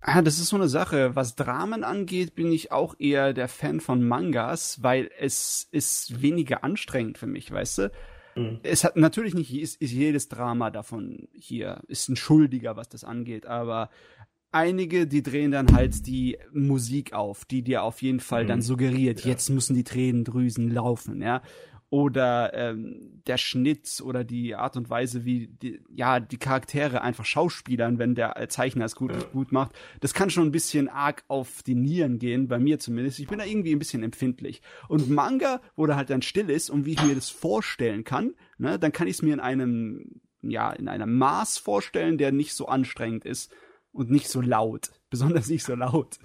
Ah, 0.00 0.22
das 0.22 0.38
ist 0.38 0.48
so 0.48 0.56
eine 0.56 0.68
Sache. 0.68 1.16
Was 1.16 1.34
Dramen 1.34 1.82
angeht, 1.84 2.34
bin 2.34 2.52
ich 2.52 2.72
auch 2.72 2.94
eher 2.98 3.32
der 3.32 3.48
Fan 3.48 3.80
von 3.80 4.06
Mangas, 4.06 4.82
weil 4.82 5.10
es 5.18 5.66
ist 5.70 6.22
weniger 6.22 6.62
anstrengend 6.62 7.18
für 7.18 7.26
mich, 7.26 7.50
weißt 7.50 7.78
du? 7.78 7.90
Mhm. 8.36 8.58
Es 8.62 8.84
hat 8.84 8.96
natürlich 8.96 9.34
nicht 9.34 9.52
ist, 9.54 9.80
ist 9.80 9.92
jedes 9.92 10.28
Drama 10.28 10.70
davon 10.70 11.28
hier 11.32 11.80
ist 11.88 12.08
ein 12.08 12.16
Schuldiger, 12.16 12.76
was 12.76 12.88
das 12.88 13.04
angeht, 13.04 13.46
aber 13.46 13.90
einige, 14.52 15.06
die 15.06 15.22
drehen 15.22 15.50
dann 15.50 15.72
halt 15.74 16.06
die 16.06 16.38
Musik 16.52 17.12
auf, 17.12 17.44
die 17.44 17.62
dir 17.62 17.82
auf 17.82 18.02
jeden 18.02 18.20
Fall 18.20 18.44
Mhm. 18.44 18.48
dann 18.48 18.62
suggeriert, 18.62 19.24
Ja. 19.24 19.30
jetzt 19.32 19.50
müssen 19.50 19.74
die 19.74 19.84
Tränendrüsen 19.84 20.70
laufen, 20.70 21.20
ja. 21.22 21.42
Oder 21.94 22.52
ähm, 22.54 23.22
der 23.24 23.36
Schnitt 23.38 24.02
oder 24.04 24.24
die 24.24 24.56
Art 24.56 24.76
und 24.76 24.90
Weise, 24.90 25.24
wie 25.24 25.46
die, 25.46 25.80
ja, 25.94 26.18
die 26.18 26.38
Charaktere 26.38 27.02
einfach 27.02 27.24
schauspielern, 27.24 28.00
wenn 28.00 28.16
der 28.16 28.48
Zeichner 28.48 28.86
es 28.86 28.96
gut, 28.96 29.12
Ja. 29.12 29.18
gut 29.32 29.52
macht, 29.52 29.76
das 30.00 30.12
kann 30.12 30.28
schon 30.28 30.48
ein 30.48 30.50
bisschen 30.50 30.88
arg 30.88 31.22
auf 31.28 31.62
die 31.62 31.76
Nieren 31.76 32.18
gehen, 32.18 32.48
bei 32.48 32.58
mir 32.58 32.80
zumindest. 32.80 33.20
Ich 33.20 33.28
bin 33.28 33.38
da 33.38 33.44
irgendwie 33.44 33.70
ein 33.72 33.78
bisschen 33.78 34.02
empfindlich. 34.02 34.60
Und 34.88 35.08
Manga, 35.08 35.60
wo 35.76 35.86
da 35.86 35.94
halt 35.94 36.10
dann 36.10 36.22
still 36.22 36.50
ist 36.50 36.68
und 36.68 36.84
wie 36.84 36.94
ich 36.94 37.02
mir 37.04 37.14
das 37.14 37.30
vorstellen 37.30 38.02
kann, 38.02 38.34
ne, 38.58 38.76
dann 38.76 38.90
kann 38.90 39.06
ich 39.06 39.14
es 39.14 39.22
mir 39.22 39.32
in 39.32 39.38
einem, 39.38 40.20
ja, 40.42 40.72
in 40.72 40.88
einem 40.88 41.16
Maß 41.16 41.58
vorstellen, 41.58 42.18
der 42.18 42.32
nicht 42.32 42.54
so 42.54 42.66
anstrengend 42.66 43.24
ist 43.24 43.54
und 43.92 44.10
nicht 44.10 44.26
so 44.28 44.40
laut. 44.40 44.90
Besonders 45.14 45.48
nicht 45.48 45.64
so 45.64 45.74
laut. 45.76 46.18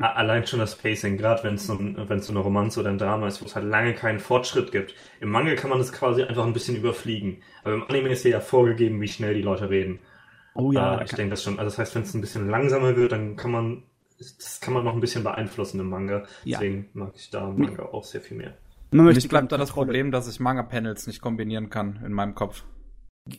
Allein 0.00 0.46
schon 0.46 0.58
das 0.58 0.76
Pacing, 0.76 1.16
gerade 1.18 1.44
wenn 1.44 1.54
es 1.56 1.66
so, 1.66 1.74
ein- 1.74 1.96
wenn's 2.08 2.26
so 2.26 2.32
eine 2.32 2.40
Romanze 2.40 2.80
oder 2.80 2.88
ein 2.90 2.96
Drama 2.98 3.26
ist, 3.26 3.42
wo 3.42 3.46
es 3.46 3.54
halt 3.54 3.66
lange 3.66 3.92
keinen 3.94 4.20
Fortschritt 4.20 4.72
gibt. 4.72 4.94
Im 5.20 5.30
Manga 5.30 5.54
kann 5.54 5.68
man 5.70 5.78
das 5.78 5.92
quasi 5.92 6.22
einfach 6.22 6.46
ein 6.46 6.52
bisschen 6.54 6.76
überfliegen. 6.76 7.42
Aber 7.62 7.74
im 7.74 7.82
Anime 7.88 8.08
ist 8.10 8.24
ja 8.24 8.40
vorgegeben, 8.40 9.00
wie 9.00 9.08
schnell 9.08 9.34
die 9.34 9.42
Leute 9.42 9.68
reden. 9.68 9.98
Oh 10.54 10.72
Ja, 10.72 10.96
da 10.96 11.02
ich 11.04 11.10
denke 11.12 11.30
das 11.30 11.42
schon. 11.42 11.58
Also 11.58 11.70
das 11.70 11.78
heißt, 11.78 11.94
wenn 11.94 12.02
es 12.02 12.14
ein 12.14 12.20
bisschen 12.22 12.48
langsamer 12.48 12.96
wird, 12.96 13.12
dann 13.12 13.36
kann 13.36 13.50
man, 13.50 13.82
das 14.18 14.60
kann 14.60 14.72
man 14.74 14.84
noch 14.84 14.94
ein 14.94 15.00
bisschen 15.00 15.24
beeinflussen 15.24 15.78
im 15.80 15.88
Manga. 15.90 16.24
Ja. 16.44 16.58
Deswegen 16.58 16.88
mag 16.94 17.12
ich 17.16 17.28
da 17.30 17.48
im 17.50 17.58
Manga 17.58 17.82
auch 17.84 18.04
sehr 18.04 18.20
viel 18.22 18.36
mehr. 18.38 18.54
Mich 18.90 19.28
bleibt 19.28 19.52
da 19.52 19.56
das. 19.58 19.70
Problem, 19.72 20.10
dass 20.10 20.28
ich 20.28 20.40
Manga-Panels 20.40 21.06
nicht 21.06 21.20
kombinieren 21.22 21.70
kann 21.70 22.00
in 22.04 22.12
meinem 22.12 22.34
Kopf. 22.34 22.64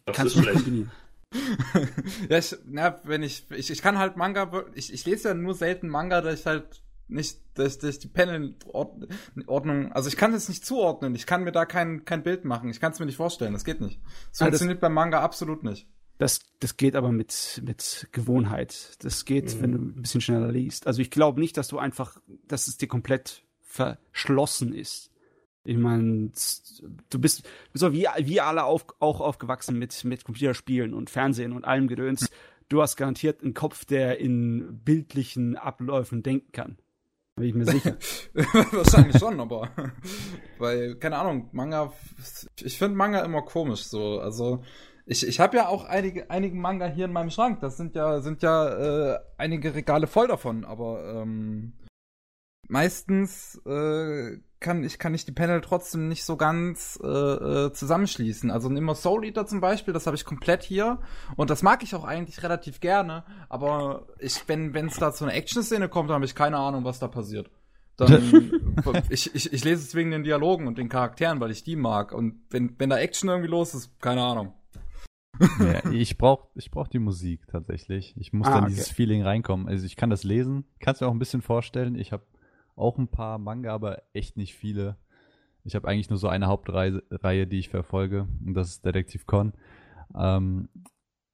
Das 0.06 0.16
Kannst 0.16 0.36
ist 0.36 0.46
du 0.46 0.52
nicht 0.52 0.62
schlecht. 0.66 0.88
ja, 2.30 2.38
ich, 2.38 2.56
na, 2.66 3.00
wenn 3.04 3.24
ich, 3.24 3.46
ich, 3.52 3.70
ich 3.72 3.82
kann 3.82 3.98
halt 3.98 4.18
Manga, 4.18 4.66
ich, 4.76 4.94
ich 4.94 5.06
lese 5.06 5.30
ja 5.30 5.34
nur 5.34 5.56
selten 5.56 5.90
Manga, 5.90 6.22
da 6.22 6.32
ich 6.32 6.46
halt 6.46 6.82
nicht, 7.08 7.40
dass, 7.56 7.80
dass 7.80 8.00
die 8.00 8.08
Panel-Ordnung, 8.08 9.92
also 9.92 10.08
ich 10.10 10.18
kann 10.18 10.32
das 10.32 10.50
nicht 10.50 10.66
zuordnen, 10.66 11.16
ich 11.16 11.26
kann 11.26 11.44
mir 11.44 11.52
da 11.52 11.66
kein, 11.66 12.06
kein 12.06 12.24
Bild 12.24 12.46
machen, 12.46 12.70
ich 12.70 12.80
kann 12.80 12.92
es 12.92 13.00
mir 13.00 13.06
nicht 13.06 13.18
vorstellen, 13.18 13.54
das 13.54 13.66
geht 13.66 13.82
nicht. 13.82 14.00
Das 14.32 14.42
ah, 14.42 14.46
funktioniert 14.46 14.80
beim 14.80 14.94
Manga 14.94 15.22
absolut 15.22 15.64
nicht. 15.64 15.88
Das, 16.18 16.42
das 16.60 16.78
geht 16.78 16.96
aber 16.96 17.12
mit, 17.12 17.62
mit 17.66 18.08
Gewohnheit. 18.12 18.98
Das 19.04 19.26
geht, 19.26 19.56
mhm. 19.56 19.62
wenn 19.62 19.72
du 19.72 19.78
ein 19.80 20.02
bisschen 20.02 20.22
schneller 20.22 20.52
liest. 20.52 20.88
Also 20.88 21.02
ich 21.02 21.12
glaube 21.12 21.40
nicht, 21.40 21.58
dass 21.58 21.68
du 21.68 21.80
einfach, 21.80 22.18
dass 22.48 22.68
es 22.68 22.78
dir 22.78 22.88
komplett 22.88 23.44
verschlossen 23.62 24.74
ist. 24.74 25.10
Ich 25.66 25.78
meine, 25.78 26.32
du 27.10 27.20
bist, 27.20 27.48
so 27.74 27.94
wie, 27.94 28.08
wie 28.20 28.42
alle 28.42 28.66
auf, 28.66 28.86
auch 29.00 29.22
aufgewachsen 29.22 29.80
mit, 29.80 30.04
mit 30.04 30.26
Computerspielen 30.26 30.94
und 30.94 31.10
Fernsehen 31.10 31.54
und 31.54 31.66
allem 31.66 31.88
Gedöns. 31.88 32.30
Du 32.68 32.82
hast 32.82 32.98
garantiert 32.98 33.44
einen 33.44 33.54
Kopf, 33.54 33.86
der 33.86 34.20
in 34.20 34.82
bildlichen 34.84 35.56
Abläufen 35.56 36.24
denken 36.24 36.52
kann. 36.52 36.78
Bin 37.36 37.48
ich 37.48 37.56
mir 37.56 37.66
sicher. 37.66 37.98
Wahrscheinlich 38.34 39.18
schon, 39.18 39.40
aber 39.40 39.70
weil, 40.60 40.96
keine 40.96 41.18
Ahnung, 41.18 41.50
Manga, 41.52 41.94
ich 42.62 42.78
finde 42.78 42.96
Manga 42.96 43.24
immer 43.24 43.42
komisch 43.42 43.86
so. 43.86 44.20
Also 44.20 44.64
ich, 45.06 45.28
ich 45.28 45.40
habe 45.40 45.58
ja 45.58 45.68
auch 45.68 45.86
einige, 45.86 46.30
einige 46.30 46.56
Manga 46.56 46.88
hier 46.88 47.06
in 47.06 47.14
meinem 47.14 47.32
Schrank. 47.32 47.60
Das 47.62 47.78
sind 47.78 47.96
ja, 47.96 48.22
sind 48.22 48.44
ja 48.44 49.14
äh, 49.14 49.20
einige 49.38 49.74
Regale 49.74 50.08
voll 50.08 50.28
davon, 50.28 50.64
aber 50.64 51.22
ähm, 51.22 51.74
meistens 52.68 53.62
äh, 53.66 54.38
kann 54.60 54.84
ich 54.84 54.98
kann 54.98 55.14
ich 55.14 55.26
die 55.26 55.32
Panel 55.32 55.62
trotzdem 55.62 56.08
nicht 56.08 56.24
so 56.24 56.38
ganz 56.38 57.00
äh, 57.04 57.08
äh, 57.08 57.74
zusammenschließen. 57.74 58.50
Also 58.50 58.70
immer 58.70 58.96
Soul 58.96 59.26
Eater 59.26 59.46
zum 59.46 59.62
Beispiel, 59.62 59.94
das 59.94 60.08
habe 60.08 60.16
ich 60.16 60.26
komplett 60.26 60.64
hier 60.64 61.00
und 61.36 61.50
das 61.50 61.62
mag 61.62 61.84
ich 61.84 61.94
auch 61.94 62.06
eigentlich 62.06 62.42
relativ 62.42 62.80
gerne. 62.80 63.26
Aber 63.50 64.08
ich, 64.20 64.48
wenn 64.48 64.74
wenn 64.74 64.88
es 64.88 64.98
da 64.98 65.12
zu 65.12 65.26
einer 65.26 65.36
Action-Szene 65.36 65.90
kommt, 65.90 66.10
dann 66.10 66.16
habe 66.16 66.26
ich 66.26 66.34
keine 66.34 66.58
Ahnung, 66.58 66.86
was 66.86 67.00
da 67.00 67.08
passiert. 67.08 67.52
Dann 67.98 68.52
ich, 69.10 69.36
ich, 69.36 69.54
ich 69.54 69.64
lese 69.64 69.84
es 69.84 69.94
wegen 69.94 70.10
den 70.10 70.24
Dialogen 70.24 70.66
und 70.66 70.78
den 70.78 70.90
Charakteren, 70.90 71.40
weil 71.40 71.52
ich 71.52 71.64
die 71.64 71.76
mag. 71.76 72.12
Und 72.14 72.42
wenn 72.50 72.76
wenn 72.80 72.90
da 72.90 72.98
Action 72.98 73.30
irgendwie 73.30 73.50
los 73.50 73.76
ist, 73.76 74.00
keine 74.02 74.24
Ahnung. 74.24 74.54
ja, 75.60 75.92
ich 75.92 76.18
brauche 76.18 76.48
ich 76.56 76.72
brauch 76.72 76.88
die 76.88 77.00
Musik 77.00 77.48
tatsächlich. 77.48 78.16
Ich 78.18 78.34
muss 78.34 78.48
ah, 78.48 78.52
dann 78.52 78.64
okay. 78.64 78.74
dieses 78.74 78.90
Feeling 78.90 79.24
reinkommen. 79.24 79.68
Also 79.68 79.86
ich 79.86 79.96
kann 79.96 80.10
das 80.10 80.24
lesen, 80.24 80.66
kannst 80.80 81.02
du 81.02 81.06
mir 81.06 81.10
auch 81.10 81.16
ein 81.16 81.20
bisschen 81.20 81.42
vorstellen. 81.42 81.96
Ich 81.96 82.12
habe 82.12 82.24
auch 82.76 82.98
ein 82.98 83.08
paar 83.08 83.38
Manga, 83.38 83.74
aber 83.74 84.04
echt 84.14 84.38
nicht 84.38 84.56
viele. 84.56 84.98
Ich 85.64 85.76
habe 85.76 85.88
eigentlich 85.88 86.10
nur 86.10 86.20
so 86.20 86.28
eine 86.28 86.48
Hauptreihe, 86.48 87.48
die 87.48 87.60
ich 87.60 87.70
verfolge, 87.70 88.28
und 88.46 88.54
das 88.54 88.70
ist 88.70 88.86
Detektiv 88.86 89.26
Con. 89.26 89.54
Ähm, 90.16 90.70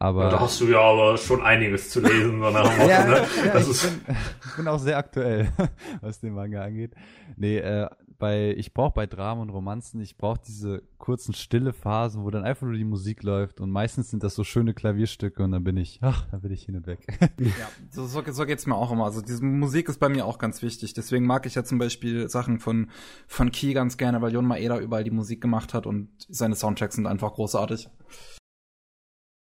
aber 0.02 0.30
da 0.30 0.40
hast 0.40 0.62
du 0.62 0.68
ja 0.68 0.80
aber 0.80 1.18
schon 1.18 1.42
einiges 1.42 1.90
zu 1.90 2.00
lesen. 2.00 2.42
ja, 2.42 2.52
ne? 2.52 3.26
ja, 3.46 3.58
ich, 3.58 3.66
bin, 3.66 4.02
ich, 4.46 4.56
bin, 4.56 4.68
auch 4.68 4.80
sehr 4.80 4.98
aktuell, 4.98 5.52
was 6.02 6.22
den 6.22 6.34
Manga 6.34 6.64
angeht. 6.64 6.94
Nee, 7.36 7.58
äh, 7.58 7.90
bei, 8.20 8.54
ich 8.58 8.74
brauche 8.74 8.94
bei 8.94 9.08
Dramen 9.08 9.42
und 9.42 9.50
Romanzen, 9.50 10.02
ich 10.02 10.18
brauche 10.18 10.40
diese 10.46 10.84
kurzen 10.98 11.34
stille 11.34 11.74
Phasen, 11.74 12.24
wo 12.24 12.30
dann 12.30 12.44
einfach 12.44 12.68
nur 12.68 12.76
die 12.76 12.84
Musik 12.84 13.24
läuft 13.24 13.62
und 13.62 13.72
meistens 13.72 14.12
sind 14.12 14.24
das 14.24 14.36
so 14.36 14.44
schöne 14.44 14.74
Klavierstücke 14.74 15.42
und 15.42 15.52
dann 15.52 15.64
bin 15.64 15.78
ich, 15.78 16.00
ach, 16.02 16.28
da 16.30 16.38
bin 16.38 16.52
ich 16.52 16.64
hin 16.64 16.76
und 16.76 16.86
weg. 16.86 17.08
ja, 17.40 17.70
so, 17.90 18.06
so, 18.06 18.22
so 18.30 18.46
geht's 18.46 18.68
mir 18.68 18.76
auch 18.76 18.92
immer. 18.92 19.06
Also 19.06 19.22
diese 19.22 19.44
Musik 19.44 19.90
ist 19.90 20.00
bei 20.00 20.10
mir 20.10 20.26
auch 20.26 20.38
ganz 20.38 20.62
wichtig. 20.62 20.94
Deswegen 20.94 21.26
mag 21.26 21.46
ich 21.46 21.56
ja 21.56 21.64
zum 21.64 21.80
Beispiel 21.80 22.30
Sachen 22.30 22.60
von, 22.60 22.90
von 23.28 23.52
Key 23.52 23.74
ganz 23.74 23.98
gerne, 23.98 24.22
weil 24.22 24.34
Jon 24.34 24.46
Maeda 24.46 24.80
überall 24.80 25.04
die 25.04 25.12
Musik 25.12 25.42
gemacht 25.42 25.74
hat 25.74 25.88
und 25.88 26.10
seine 26.28 26.56
Soundtracks 26.56 26.96
sind 26.96 27.08
einfach 27.08 27.34
großartig. 27.34 27.90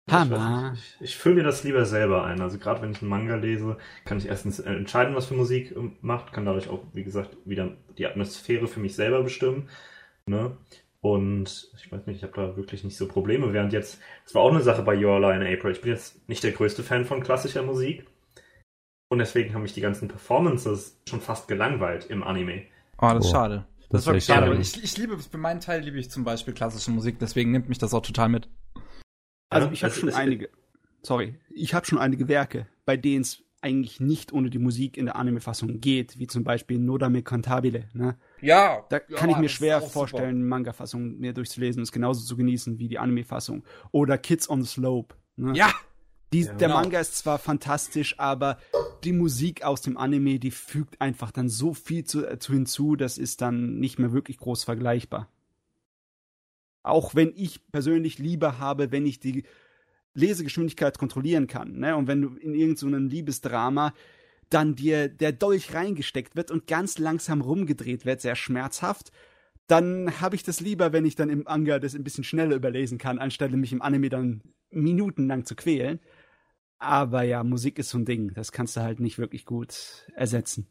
Hammer. 0.09 0.73
Ich, 0.75 0.97
ich, 1.01 1.17
fülle 1.17 1.35
mir 1.35 1.43
das 1.43 1.63
lieber 1.63 1.85
selber 1.85 2.23
ein. 2.23 2.39
Also 2.41 2.59
gerade 2.59 2.81
wenn 2.81 2.91
ich 2.91 3.01
einen 3.01 3.09
Manga 3.09 3.35
lese, 3.35 3.77
kann 4.05 4.19
ich 4.19 4.27
erstens 4.27 4.59
entscheiden, 4.59 5.15
was 5.15 5.25
für 5.25 5.33
Musik 5.33 5.75
ähm, 5.75 5.93
macht, 6.01 6.31
kann 6.31 6.45
dadurch 6.45 6.69
auch, 6.69 6.83
wie 6.93 7.03
gesagt, 7.03 7.35
wieder 7.45 7.71
die 7.97 8.05
Atmosphäre 8.05 8.67
für 8.67 8.79
mich 8.79 8.95
selber 8.95 9.23
bestimmen. 9.23 9.69
Ne? 10.27 10.57
Und 11.01 11.69
ich 11.77 11.91
weiß 11.91 12.05
nicht, 12.05 12.17
ich 12.17 12.23
habe 12.23 12.33
da 12.33 12.55
wirklich 12.55 12.83
nicht 12.83 12.97
so 12.97 13.07
Probleme. 13.07 13.51
Während 13.53 13.73
jetzt, 13.73 13.99
das 14.23 14.35
war 14.35 14.43
auch 14.43 14.51
eine 14.51 14.61
Sache 14.61 14.83
bei 14.83 14.95
Your 14.95 15.19
Lie 15.19 15.35
in 15.35 15.57
April. 15.57 15.71
Ich 15.71 15.81
bin 15.81 15.91
jetzt 15.91 16.27
nicht 16.27 16.43
der 16.43 16.51
größte 16.51 16.83
Fan 16.83 17.05
von 17.05 17.23
klassischer 17.23 17.63
Musik. 17.63 18.05
Und 19.09 19.19
deswegen 19.19 19.53
haben 19.53 19.61
mich 19.61 19.73
die 19.73 19.81
ganzen 19.81 20.07
Performances 20.07 20.99
schon 21.07 21.21
fast 21.21 21.47
gelangweilt 21.47 22.05
im 22.09 22.23
Anime. 22.23 22.63
Oh, 22.99 23.09
das 23.09 23.25
ist 23.25 23.31
oh. 23.31 23.33
schade. 23.33 23.65
Das, 23.89 24.05
das 24.05 24.07
war 24.07 24.19
schade. 24.19 24.47
schade. 24.47 24.61
Ich, 24.61 24.83
ich 24.83 24.97
liebe, 24.97 25.17
für 25.19 25.37
meinen 25.37 25.59
Teil 25.59 25.81
liebe 25.81 25.99
ich 25.99 26.09
zum 26.09 26.23
Beispiel 26.23 26.53
klassische 26.53 26.91
Musik, 26.91 27.19
deswegen 27.19 27.51
nimmt 27.51 27.69
mich 27.69 27.77
das 27.77 27.93
auch 27.93 28.01
total 28.01 28.29
mit. 28.29 28.49
Also 29.49 29.69
ich 29.71 29.83
habe 29.83 29.93
schon 29.93 30.09
einige, 30.13 30.49
sorry, 31.01 31.39
ich 31.49 31.73
habe 31.73 31.85
schon 31.85 31.99
einige 31.99 32.27
Werke, 32.27 32.67
bei 32.85 32.97
denen 32.97 33.21
es 33.21 33.45
eigentlich 33.65 33.99
nicht 33.99 34.31
ohne 34.31 34.51
die 34.51 34.59
Musik 34.59 34.95
in 34.95 35.05
der 35.05 35.15
Anime-Fassung 35.15 35.81
geht, 35.81 36.19
wie 36.19 36.27
zum 36.27 36.43
Beispiel 36.43 36.77
Nodame 36.77 37.23
Cantabile. 37.23 37.89
Ne? 37.93 38.15
Ja. 38.39 38.85
Da 38.89 38.99
kann 38.99 39.29
ja, 39.29 39.35
ich 39.35 39.41
mir 39.41 39.49
schwer 39.49 39.81
vorstellen, 39.81 40.47
Manga-Fassung 40.47 41.17
mehr 41.17 41.33
durchzulesen 41.33 41.79
und 41.79 41.83
es 41.83 41.91
genauso 41.91 42.23
zu 42.23 42.37
genießen 42.37 42.77
wie 42.77 42.87
die 42.87 42.99
Anime-Fassung. 42.99 43.63
Oder 43.91 44.19
Kids 44.19 44.47
on 44.47 44.61
the 44.61 44.67
Slope. 44.67 45.15
Ne? 45.35 45.53
Ja. 45.55 45.73
Die, 46.31 46.41
ja, 46.41 46.53
der 46.53 46.67
genau. 46.67 46.81
Manga 46.81 46.99
ist 46.99 47.17
zwar 47.17 47.39
fantastisch, 47.39 48.19
aber 48.19 48.59
die 49.03 49.13
Musik 49.13 49.63
aus 49.63 49.81
dem 49.81 49.97
Anime, 49.97 50.37
die 50.37 50.51
fügt 50.51 51.01
einfach 51.01 51.31
dann 51.31 51.49
so 51.49 51.73
viel 51.73 52.03
zu, 52.03 52.25
äh, 52.25 52.37
zu 52.37 52.53
hinzu, 52.53 52.95
das 52.95 53.17
ist 53.17 53.41
dann 53.41 53.79
nicht 53.79 53.97
mehr 53.97 54.11
wirklich 54.11 54.37
groß 54.37 54.63
vergleichbar. 54.63 55.29
Auch 56.85 57.15
wenn 57.15 57.33
ich 57.35 57.61
persönlich 57.71 58.19
lieber 58.19 58.59
habe, 58.59 58.91
wenn 58.91 59.05
ich 59.05 59.19
die 59.19 59.43
Lesegeschwindigkeit 60.13 60.97
kontrollieren 60.97 61.47
kann. 61.47 61.79
Ne? 61.79 61.95
Und 61.95 62.07
wenn 62.07 62.21
du 62.21 62.35
in 62.35 62.53
irgendeinem 62.53 63.09
so 63.09 63.15
Liebesdrama 63.15 63.93
dann 64.49 64.75
dir 64.75 65.09
der 65.09 65.31
Dolch 65.31 65.73
reingesteckt 65.73 66.35
wird 66.35 66.51
und 66.51 66.67
ganz 66.67 66.99
langsam 66.99 67.41
rumgedreht 67.41 68.05
wird, 68.05 68.21
sehr 68.21 68.35
schmerzhaft, 68.35 69.11
dann 69.67 70.21
habe 70.21 70.35
ich 70.35 70.43
das 70.43 70.59
lieber, 70.59 70.93
wenn 70.93 71.05
ich 71.05 71.15
dann 71.15 71.29
im 71.29 71.43
Manga 71.43 71.79
das 71.79 71.95
ein 71.95 72.03
bisschen 72.03 72.23
schneller 72.23 72.55
überlesen 72.55 72.97
kann, 72.97 73.17
anstelle 73.17 73.57
mich 73.57 73.73
im 73.73 73.81
Anime 73.81 74.09
dann 74.09 74.41
minutenlang 74.69 75.45
zu 75.45 75.55
quälen. 75.55 75.99
Aber 76.77 77.23
ja, 77.23 77.43
Musik 77.43 77.79
ist 77.79 77.89
so 77.89 77.97
ein 77.97 78.05
Ding, 78.05 78.33
das 78.33 78.51
kannst 78.51 78.77
du 78.77 78.81
halt 78.81 78.99
nicht 78.99 79.17
wirklich 79.17 79.45
gut 79.45 80.07
ersetzen. 80.15 80.67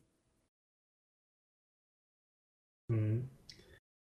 Mhm. 2.89 3.34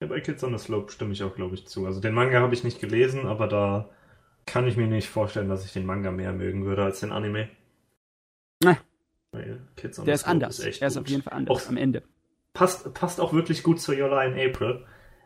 Ja, 0.00 0.08
bei 0.08 0.20
Kids 0.20 0.44
on 0.44 0.56
the 0.56 0.62
Slope 0.62 0.92
stimme 0.92 1.12
ich 1.12 1.22
auch, 1.22 1.34
glaube 1.34 1.54
ich, 1.54 1.66
zu. 1.66 1.86
Also 1.86 2.00
den 2.00 2.14
Manga 2.14 2.40
habe 2.40 2.54
ich 2.54 2.64
nicht 2.64 2.80
gelesen, 2.80 3.26
aber 3.26 3.46
da 3.46 3.88
kann 4.44 4.66
ich 4.66 4.76
mir 4.76 4.86
nicht 4.86 5.08
vorstellen, 5.08 5.48
dass 5.48 5.64
ich 5.64 5.72
den 5.72 5.86
Manga 5.86 6.10
mehr 6.10 6.32
mögen 6.32 6.64
würde 6.64 6.84
als 6.84 7.00
den 7.00 7.12
Anime. 7.12 7.48
Na. 8.62 8.76
Kids 9.76 9.98
on 9.98 10.04
Der 10.04 10.12
the 10.16 10.16
ist 10.16 10.20
Slope 10.20 10.30
anders. 10.30 10.58
Ist 10.58 10.82
er 10.82 10.88
ist 10.88 10.96
auf 10.96 11.08
jeden 11.08 11.22
Fall 11.22 11.32
anders 11.34 11.64
auch, 11.64 11.68
am 11.68 11.76
Ende. 11.76 12.02
Passt, 12.52 12.92
passt 12.94 13.20
auch 13.20 13.32
wirklich 13.32 13.62
gut 13.62 13.80
zu 13.80 13.92
Lie 13.92 14.00
in 14.02 14.50
April, 14.50 14.84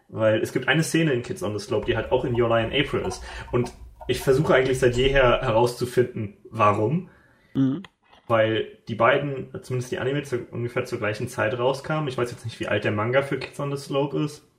weil 0.09 0.41
es 0.41 0.53
gibt 0.53 0.69
eine 0.69 0.83
Szene 0.83 1.12
in 1.12 1.23
Kids 1.23 1.43
on 1.43 1.57
the 1.57 1.65
Slope, 1.65 1.87
die 1.87 1.97
halt 1.97 2.11
auch 2.12 2.25
in 2.25 2.35
Lie 2.35 2.65
in 2.65 2.73
April 2.73 3.03
ist. 3.03 3.23
Und 3.53 3.73
ich 4.09 4.21
versuche 4.21 4.55
eigentlich 4.55 4.79
seit 4.79 4.97
jeher 4.97 5.43
herauszufinden, 5.43 6.39
warum. 6.50 7.11
Mhm. 7.55 7.83
Weil 8.27 8.79
die 8.89 8.95
beiden, 8.95 9.50
zumindest 9.62 9.93
die 9.93 9.99
Anime, 9.99 10.23
zu, 10.23 10.45
ungefähr 10.50 10.85
zur 10.85 10.99
gleichen 10.99 11.29
Zeit 11.29 11.57
rauskamen. 11.59 12.09
Ich 12.09 12.17
weiß 12.17 12.31
jetzt 12.31 12.45
nicht, 12.45 12.59
wie 12.61 12.69
alt 12.69 12.85
der 12.85 12.93
Manga 12.93 13.23
für 13.23 13.39
Kids 13.39 13.59
on 13.59 13.77
the 13.77 13.83
Slope 13.83 14.21
ist 14.23 14.50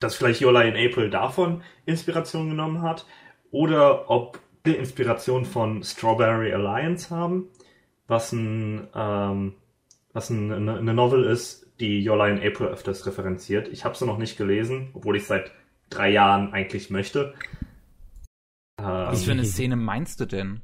dass 0.00 0.16
vielleicht 0.16 0.40
Yola 0.40 0.62
in 0.62 0.76
April 0.76 1.10
davon 1.10 1.62
Inspiration 1.84 2.50
genommen 2.50 2.82
hat 2.82 3.06
oder 3.50 4.10
ob 4.10 4.40
wir 4.64 4.78
Inspiration 4.78 5.44
von 5.44 5.82
Strawberry 5.82 6.52
Alliance 6.52 7.14
haben, 7.14 7.48
was 8.06 8.32
ein 8.32 8.88
ähm, 8.94 9.54
was 10.12 10.30
ein, 10.30 10.52
eine, 10.52 10.78
eine 10.78 10.94
Novel 10.94 11.24
ist, 11.24 11.66
die 11.78 12.02
Yola 12.02 12.28
in 12.28 12.38
April 12.38 12.68
öfters 12.68 13.06
referenziert. 13.06 13.68
Ich 13.68 13.84
habe 13.84 13.94
sie 13.94 14.06
noch 14.06 14.18
nicht 14.18 14.38
gelesen, 14.38 14.90
obwohl 14.94 15.16
ich 15.16 15.26
seit 15.26 15.52
drei 15.90 16.10
Jahren 16.10 16.52
eigentlich 16.52 16.90
möchte. 16.90 17.34
Was 18.78 19.24
für 19.24 19.32
eine 19.32 19.42
ähm, 19.42 19.46
Szene 19.46 19.76
meinst 19.76 20.20
du 20.20 20.26
denn? 20.26 20.62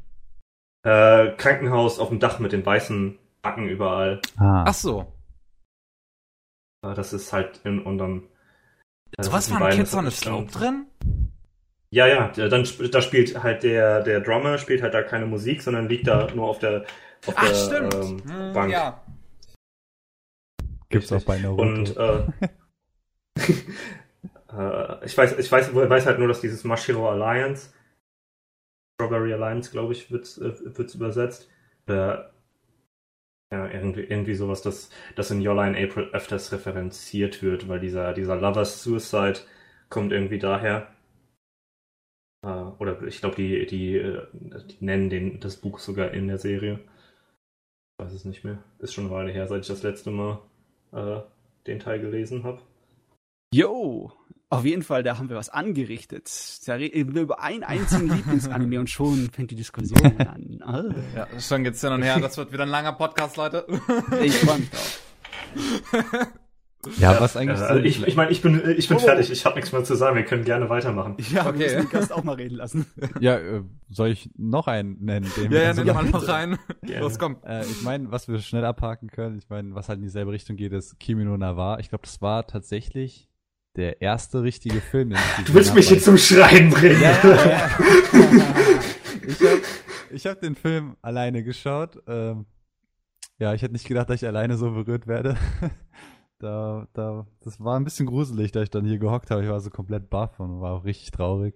Äh, 0.85 1.33
Krankenhaus 1.37 1.99
auf 1.99 2.09
dem 2.09 2.19
Dach 2.19 2.39
mit 2.39 2.53
den 2.53 2.65
weißen 2.65 3.19
Backen 3.41 3.69
überall. 3.69 4.21
Ah. 4.37 4.65
Ach 4.67 4.75
so. 4.75 5.13
Äh, 6.83 6.95
das 6.95 7.13
ist 7.13 7.33
halt 7.33 7.61
in 7.65 7.81
unserem 7.81 8.29
also 9.17 9.33
was 9.33 9.51
war 9.51 9.63
ein 9.63 9.77
Kids 9.77 9.95
on 9.95 10.07
a 10.07 10.11
Slope 10.11 10.51
drin? 10.51 10.87
Ja, 11.91 12.07
ja, 12.07 12.29
dann 12.29 12.67
da 12.91 13.03
spielt 13.03 13.43
halt 13.43 13.63
der 13.63 14.03
der 14.03 14.21
Drummer 14.21 14.59
spielt 14.59 14.83
halt 14.83 14.95
da 14.95 15.03
keine 15.03 15.27
Musik, 15.27 15.63
sondern 15.63 15.89
liegt 15.89 16.07
da 16.07 16.29
nur 16.35 16.49
auf 16.49 16.59
der 16.59 16.85
auf 17.27 17.35
Ach, 17.37 17.49
der 17.49 17.55
stimmt. 17.55 17.95
Ähm, 17.95 18.23
hm, 18.25 18.53
Bank. 18.53 18.73
Ja. 18.73 19.03
Gibt's 20.89 21.13
auch 21.13 21.23
bei 21.25 21.39
Naruto. 21.39 21.63
Und 21.63 21.97
äh, 21.97 22.27
äh, 24.57 25.07
ich 25.07 25.17
weiß 25.17 25.39
ich 25.39 25.53
weiß 25.53 25.75
weiß 25.75 26.07
halt 26.07 26.19
nur, 26.19 26.29
dass 26.29 26.41
dieses 26.41 26.65
Mashiro 26.65 27.11
Alliance 27.11 27.71
Strawberry 29.03 29.33
Alliance, 29.33 29.71
glaube 29.71 29.93
ich, 29.93 30.11
wird 30.11 30.27
äh, 30.39 30.77
wird's 30.77 30.95
übersetzt. 30.95 31.49
Äh, 31.87 32.19
ja, 33.53 33.69
irgendwie, 33.71 34.01
irgendwie 34.01 34.35
sowas, 34.35 34.63
das, 34.63 34.91
das 35.15 35.31
in 35.31 35.43
Yola 35.43 35.69
in 35.69 35.77
April 35.77 36.09
öfters 36.13 36.53
referenziert 36.53 37.43
wird, 37.43 37.69
weil 37.69 37.81
dieser, 37.81 38.15
dieser 38.15 38.37
Lover's 38.37 38.83
Suicide 38.83 39.41
kommt 39.91 40.13
irgendwie 40.13 40.39
daher. 40.39 40.89
Äh, 42.43 42.49
oder 42.49 43.03
ich 43.03 43.21
glaube, 43.21 43.37
die, 43.37 43.67
die, 43.67 43.97
äh, 43.97 44.27
die 44.33 44.85
nennen 44.85 45.11
den, 45.11 45.41
das 45.41 45.57
Buch 45.57 45.79
sogar 45.81 46.13
in 46.13 46.29
der 46.29 46.39
Serie. 46.39 46.81
Ich 47.99 48.05
weiß 48.07 48.13
es 48.15 48.25
nicht 48.25 48.43
mehr. 48.45 48.63
Ist 48.79 48.95
schon 48.95 49.05
eine 49.07 49.15
Weile 49.15 49.33
her, 49.33 49.47
seit 49.47 49.63
ich 49.63 49.69
das 49.69 49.83
letzte 49.83 50.11
Mal 50.11 50.41
äh, 50.93 51.21
den 51.67 51.79
Teil 51.79 52.01
gelesen 52.01 52.45
habe. 52.45 52.63
Yo, 53.55 54.11
auf 54.49 54.65
jeden 54.65 54.83
Fall, 54.83 55.03
da 55.03 55.19
haben 55.19 55.29
wir 55.29 55.37
was 55.37 55.51
angerichtet. 55.51 56.31
Da 56.67 56.75
reden 56.75 57.15
wir 57.15 57.21
über 57.21 57.43
einen 57.43 57.65
einzigen 57.65 58.09
Lieblingsanime 58.09 58.81
und 58.81 58.89
schon 58.89 59.29
fängt 59.31 59.51
die 59.51 59.57
Diskussion 59.57 60.03
an. 60.19 60.63
Ah. 60.63 60.85
Ja, 61.15 61.41
schon 61.41 61.63
geht's 61.63 61.83
hin 61.83 61.93
und 61.93 62.03
her. 62.03 62.19
Das 62.19 62.39
wird 62.39 62.51
wieder 62.51 62.63
ein 62.63 62.71
langer 62.71 62.93
Podcast, 62.93 63.37
Leute. 63.37 63.67
Ich 64.23 64.37
freue 64.37 64.59
mich 64.59 64.71
drauf. 64.71 65.01
Ja, 66.99 67.21
was 67.21 67.37
eigentlich. 67.37 67.61
Äh, 67.61 67.81
ich 67.87 68.07
ich 68.07 68.17
meine, 68.17 68.31
ich 68.31 68.43
bin, 68.43 68.61
ich 68.77 68.89
bin 68.89 68.97
oh. 68.97 69.01
fertig. 69.01 69.31
Ich 69.31 69.45
habe 69.45 69.57
nichts 69.57 69.71
mehr 69.71 69.85
zu 69.85 69.95
sagen. 69.95 70.17
Wir 70.17 70.25
können 70.25 70.45
gerne 70.45 70.69
weitermachen. 70.69 71.17
Ja, 71.31 71.47
okay. 71.47 71.59
wir 71.59 71.67
müssen 71.67 71.81
den 71.81 71.91
Gast 71.91 72.13
auch 72.13 72.25
mal 72.25 72.35
reden 72.35 72.57
lassen. 72.57 72.87
Ja, 73.21 73.37
äh, 73.37 73.63
soll 73.89 74.09
ich 74.09 74.31
noch 74.37 74.67
einen 74.67 75.03
nennen? 75.05 75.31
Den 75.37 75.53
ja, 75.53 75.63
ja, 75.63 75.75
nimm 75.75 75.95
mal 75.95 76.05
noch 76.05 76.27
rein. 76.27 76.59
Los, 76.83 77.19
komm. 77.19 77.37
Äh, 77.47 77.65
ich 77.65 77.83
meine, 77.83 78.11
was 78.11 78.29
wir 78.29 78.39
schnell 78.41 78.65
abhaken 78.65 79.09
können, 79.11 79.39
ich 79.39 79.49
meine, 79.49 79.75
was 79.75 79.89
halt 79.89 79.99
in 79.99 80.05
dieselbe 80.05 80.33
Richtung 80.33 80.57
geht, 80.57 80.73
ist 80.73 80.99
Kimi 80.99 81.25
no 81.25 81.37
Nawa. 81.37 81.79
Ich 81.79 81.89
glaube, 81.89 82.03
das 82.03 82.21
war 82.21 82.47
tatsächlich 82.47 83.29
der 83.77 84.03
erste 84.03 84.43
richtige 84.43 84.81
Film. 84.81 85.11
Den 85.11 85.19
ich 85.39 85.45
du 85.45 85.55
willst 85.55 85.75
mich 85.75 85.91
jetzt 85.91 86.05
zum 86.05 86.19
Schreien 86.19 86.71
bringen. 86.71 87.01
Ja, 87.01 87.19
ja, 87.23 87.47
ja. 87.47 87.71
ich 89.27 89.41
habe 89.41 89.61
ich 90.11 90.27
hab 90.27 90.41
den 90.41 90.55
Film 90.55 90.97
alleine 91.03 91.43
geschaut. 91.43 92.03
Ähm, 92.07 92.47
ja, 93.39 93.55
ich 93.55 93.63
hätte 93.63 93.73
nicht 93.73 93.87
gedacht, 93.87 94.11
dass 94.11 94.23
ich 94.23 94.29
alleine 94.29 94.57
so 94.57 94.71
berührt 94.71 95.07
werde. 95.07 95.37
da, 96.39 96.87
da, 96.93 97.27
das 97.41 97.59
war 97.61 97.79
ein 97.79 97.85
bisschen 97.85 98.07
gruselig, 98.07 98.53
da 98.53 98.63
ich 98.63 98.71
dann 98.71 98.85
hier 98.85 98.99
gehockt 98.99 99.31
habe. 99.31 99.43
Ich 99.43 99.49
war 99.49 99.61
so 99.61 99.71
komplett 99.71 100.11
baff 100.11 100.39
und 100.39 100.61
war 100.61 100.73
auch 100.73 100.85
richtig 100.85 101.11
traurig. 101.11 101.55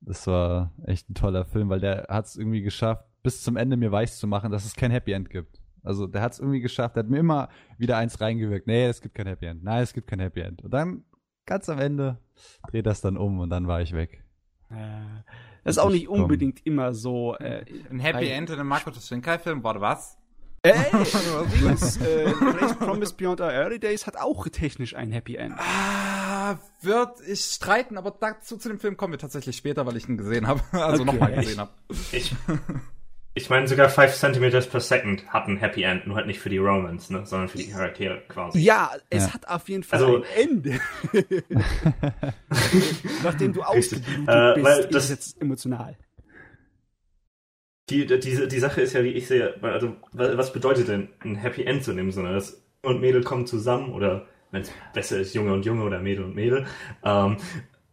Das 0.00 0.26
war 0.26 0.72
echt 0.84 1.08
ein 1.10 1.14
toller 1.14 1.44
Film, 1.44 1.68
weil 1.68 1.80
der 1.80 2.06
hat 2.08 2.26
es 2.26 2.36
irgendwie 2.36 2.62
geschafft, 2.62 3.04
bis 3.22 3.42
zum 3.42 3.56
Ende 3.56 3.76
mir 3.76 3.92
weiß 3.92 4.18
zu 4.18 4.26
machen, 4.26 4.50
dass 4.50 4.64
es 4.64 4.74
kein 4.74 4.90
Happy 4.90 5.12
End 5.12 5.30
gibt. 5.30 5.60
Also 5.82 6.06
der 6.06 6.22
hat 6.22 6.32
es 6.32 6.38
irgendwie 6.38 6.60
geschafft, 6.60 6.96
der 6.96 7.04
hat 7.04 7.10
mir 7.10 7.18
immer 7.18 7.48
wieder 7.78 7.96
eins 7.96 8.20
reingewirkt. 8.20 8.66
Nee, 8.66 8.86
es 8.86 9.00
gibt 9.00 9.14
kein 9.14 9.26
Happy 9.26 9.46
End. 9.46 9.62
Nein, 9.62 9.82
es 9.82 9.92
gibt 9.92 10.06
kein 10.06 10.20
Happy 10.20 10.40
End. 10.40 10.62
Und 10.62 10.72
dann 10.72 11.04
ganz 11.50 11.68
am 11.68 11.80
Ende 11.80 12.16
dreht 12.70 12.86
das 12.86 13.00
dann 13.00 13.16
um 13.16 13.40
und 13.40 13.50
dann 13.50 13.66
war 13.66 13.82
ich 13.82 13.92
weg. 13.92 14.22
Äh, 14.70 14.76
das 15.64 15.76
ist 15.76 15.78
auch 15.78 15.90
nicht 15.90 16.08
unbedingt 16.08 16.64
immer 16.64 16.94
so. 16.94 17.34
Äh, 17.34 17.64
ein 17.90 17.98
Happy 17.98 18.28
End 18.28 18.50
in 18.50 18.60
einem 18.60 18.68
Marco 18.68 18.92
Shinkai-Film, 18.92 19.64
warte 19.64 19.80
was? 19.80 20.16
Ey, 20.62 20.74
Dings, 21.60 21.96
äh, 21.96 22.30
Place 22.32 22.76
Promise 22.76 23.14
Beyond 23.14 23.40
Our 23.40 23.50
Early 23.50 23.80
Days 23.80 24.06
hat 24.06 24.16
auch 24.16 24.46
technisch 24.46 24.94
ein 24.94 25.10
Happy 25.10 25.36
End. 25.36 25.54
Ah, 25.58 26.58
wird 26.82 27.20
ich 27.26 27.40
streiten, 27.40 27.98
aber 27.98 28.12
dazu 28.12 28.56
zu 28.56 28.68
dem 28.68 28.78
Film 28.78 28.96
kommen 28.96 29.14
wir 29.14 29.18
tatsächlich 29.18 29.56
später, 29.56 29.86
weil 29.86 29.96
ich 29.96 30.08
ihn 30.08 30.18
gesehen 30.18 30.46
habe. 30.46 30.60
Also 30.72 31.02
okay. 31.02 31.12
nochmal 31.12 31.34
gesehen 31.34 31.58
habe. 31.58 31.72
Ich, 32.12 32.34
ich 33.34 33.48
meine, 33.48 33.68
sogar 33.68 33.88
5 33.88 34.12
cm 34.12 34.50
per 34.70 34.80
second 34.80 35.28
hat 35.28 35.46
ein 35.46 35.56
Happy 35.58 35.82
End, 35.82 36.06
nur 36.06 36.16
halt 36.16 36.26
nicht 36.26 36.40
für 36.40 36.48
die 36.48 36.58
Romans, 36.58 37.10
ne, 37.10 37.24
sondern 37.24 37.48
für 37.48 37.58
die 37.58 37.70
Charaktere 37.70 38.22
quasi. 38.28 38.58
Ja, 38.58 38.90
es 39.08 39.26
ja. 39.26 39.34
hat 39.34 39.48
auf 39.48 39.68
jeden 39.68 39.84
Fall 39.84 40.00
also, 40.00 40.16
ein 40.16 40.24
Ende. 40.36 40.80
Nachdem 43.22 43.52
du 43.52 43.62
ausgeblutet 43.62 44.28
äh, 44.28 44.54
bist, 44.54 44.66
weil 44.66 44.86
das, 44.88 45.04
ist 45.04 45.10
jetzt 45.10 45.40
emotional. 45.40 45.96
Die, 47.88 48.06
die, 48.06 48.18
die 48.48 48.58
Sache 48.58 48.80
ist 48.80 48.94
ja, 48.94 49.04
wie 49.04 49.10
ich 49.10 49.28
sehe, 49.28 49.54
also 49.62 49.96
was 50.12 50.52
bedeutet 50.52 50.88
denn 50.88 51.08
ein 51.20 51.36
Happy 51.36 51.64
End 51.64 51.84
zu 51.84 51.92
nehmen, 51.92 52.10
sondern 52.10 52.34
das 52.34 52.62
und 52.82 53.00
Mädel 53.00 53.22
kommen 53.22 53.46
zusammen 53.46 53.92
oder 53.92 54.26
wenn 54.50 54.62
es 54.62 54.72
besser 54.92 55.18
ist, 55.18 55.34
Junge 55.34 55.52
und 55.52 55.64
Junge 55.64 55.84
oder 55.84 56.00
Mädel 56.00 56.24
und 56.24 56.34
Mädel. 56.34 56.66
Ähm, 57.04 57.36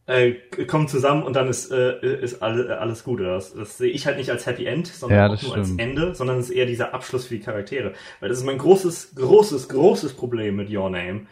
äh, 0.07 0.35
kommen 0.65 0.87
zusammen 0.87 1.23
und 1.23 1.35
dann 1.35 1.49
ist, 1.49 1.69
äh, 1.69 2.21
ist 2.21 2.41
alle, 2.41 2.79
alles 2.79 3.03
gut. 3.03 3.19
Das, 3.19 3.53
das 3.53 3.77
sehe 3.77 3.91
ich 3.91 4.07
halt 4.07 4.17
nicht 4.17 4.31
als 4.31 4.45
Happy 4.45 4.65
End, 4.65 4.87
sondern 4.87 5.19
ja, 5.19 5.27
nur 5.27 5.37
stimmt. 5.37 5.55
als 5.57 5.71
Ende, 5.77 6.15
sondern 6.15 6.39
es 6.39 6.49
ist 6.49 6.55
eher 6.55 6.65
dieser 6.65 6.93
Abschluss 6.93 7.27
für 7.27 7.35
die 7.35 7.41
Charaktere. 7.41 7.93
Weil 8.21 8.29
das 8.29 8.39
ist 8.39 8.45
mein 8.45 8.57
großes, 8.57 9.15
großes, 9.15 9.67
großes 9.67 10.13
Problem 10.13 10.55
mit 10.55 10.69
Your 10.69 10.89
Name. 10.89 11.27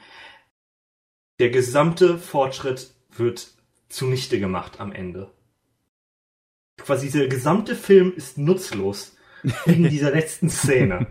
Der 1.39 1.49
gesamte 1.49 2.17
Fortschritt 2.17 2.93
wird 3.15 3.47
zunichte 3.87 4.39
gemacht 4.39 4.81
am 4.81 4.91
Ende. 4.91 5.31
Quasi 6.77 7.05
dieser 7.07 7.27
gesamte 7.27 7.75
Film 7.75 8.13
ist 8.13 8.37
nutzlos 8.37 9.15
wegen 9.65 9.83
dieser 9.89 10.11
letzten 10.11 10.49
Szene. 10.49 11.07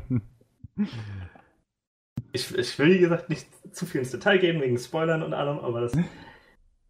Ich, 2.33 2.55
ich 2.55 2.79
will, 2.79 2.95
wie 2.95 2.99
gesagt, 2.99 3.31
nicht 3.31 3.47
zu 3.73 3.87
viel 3.87 4.03
ins 4.03 4.11
Detail 4.11 4.39
gehen 4.39 4.61
wegen 4.61 4.77
Spoilern 4.77 5.23
und 5.23 5.33
allem, 5.33 5.59
aber 5.61 5.81
das 5.81 5.93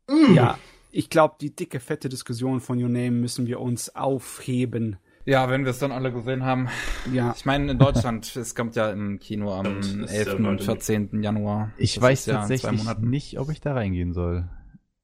Mm. 0.08 0.34
Ja, 0.34 0.58
ich 0.90 1.10
glaube, 1.10 1.34
die 1.40 1.54
dicke, 1.54 1.80
fette 1.80 2.08
Diskussion 2.08 2.60
von 2.60 2.80
Your 2.80 2.88
Name 2.88 3.10
müssen 3.10 3.46
wir 3.46 3.60
uns 3.60 3.94
aufheben. 3.96 4.96
Ja, 5.26 5.48
wenn 5.48 5.64
wir 5.64 5.70
es 5.70 5.78
dann 5.78 5.90
alle 5.90 6.12
gesehen 6.12 6.44
haben. 6.44 6.68
Ja. 7.12 7.34
Ich 7.36 7.46
meine, 7.46 7.72
in 7.72 7.78
Deutschland, 7.78 8.36
es 8.36 8.54
kommt 8.54 8.76
ja 8.76 8.90
im 8.90 9.18
Kino 9.18 9.52
am 9.54 9.80
11. 10.06 10.34
und 10.34 10.62
14. 10.62 11.22
Januar. 11.22 11.72
Ich 11.78 11.94
das 11.94 12.02
weiß 12.02 12.24
tatsächlich 12.26 12.84
nicht, 12.98 13.38
ob 13.38 13.50
ich 13.50 13.60
da 13.60 13.72
reingehen 13.72 14.12
soll. 14.12 14.48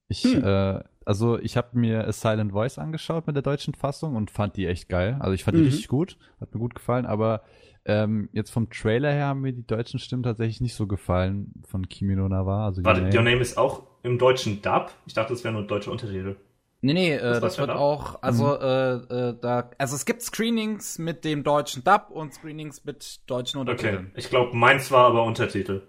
Ich, 0.07 0.23
hm. 0.23 0.43
äh, 0.43 0.83
also 1.05 1.39
ich 1.39 1.57
habe 1.57 1.77
mir 1.77 2.07
A 2.07 2.11
Silent 2.11 2.51
Voice 2.51 2.77
angeschaut 2.77 3.25
mit 3.25 3.35
der 3.35 3.43
deutschen 3.43 3.73
Fassung 3.73 4.15
und 4.15 4.29
fand 4.29 4.55
die 4.57 4.67
echt 4.67 4.89
geil. 4.89 5.17
Also 5.19 5.33
ich 5.33 5.43
fand 5.43 5.57
die 5.57 5.61
mhm. 5.61 5.67
richtig 5.67 5.87
gut, 5.87 6.17
hat 6.39 6.53
mir 6.53 6.59
gut 6.59 6.75
gefallen, 6.75 7.05
aber 7.05 7.41
ähm, 7.85 8.29
jetzt 8.31 8.51
vom 8.51 8.69
Trailer 8.69 9.11
her 9.11 9.25
haben 9.25 9.41
mir 9.41 9.53
die 9.53 9.65
deutschen 9.65 9.99
Stimmen 9.99 10.23
tatsächlich 10.23 10.61
nicht 10.61 10.75
so 10.75 10.85
gefallen 10.85 11.51
von 11.67 11.89
Kimi 11.89 12.15
no 12.15 12.27
Nawa. 12.27 12.65
Also 12.65 12.83
Warte, 12.83 13.01
Your 13.17 13.23
Name 13.23 13.41
ist 13.41 13.57
auch 13.57 13.90
im 14.03 14.17
deutschen 14.17 14.61
Dub? 14.61 14.91
Ich 15.05 15.13
dachte, 15.13 15.33
das 15.33 15.43
wäre 15.43 15.53
nur 15.53 15.63
deutsche 15.63 15.91
Untertitel. 15.91 16.35
Nee, 16.83 16.93
nee, 16.93 17.13
äh, 17.13 17.39
das, 17.39 17.59
wird 17.59 17.69
auch, 17.69 18.23
also, 18.23 18.45
mhm. 18.45 18.61
äh, 18.61 19.29
äh, 19.29 19.35
da, 19.39 19.69
also 19.77 19.95
es 19.95 20.05
gibt 20.05 20.23
Screenings 20.23 20.97
mit 20.97 21.23
dem 21.23 21.43
deutschen 21.43 21.83
Dub 21.83 22.07
und 22.09 22.33
Screenings 22.33 22.83
mit 22.85 23.21
deutschen 23.29 23.59
Untertiteln. 23.59 24.07
Okay, 24.07 24.13
ich 24.15 24.29
glaube, 24.29 24.55
meins 24.57 24.89
war 24.89 25.05
aber 25.05 25.23
Untertitel. 25.23 25.83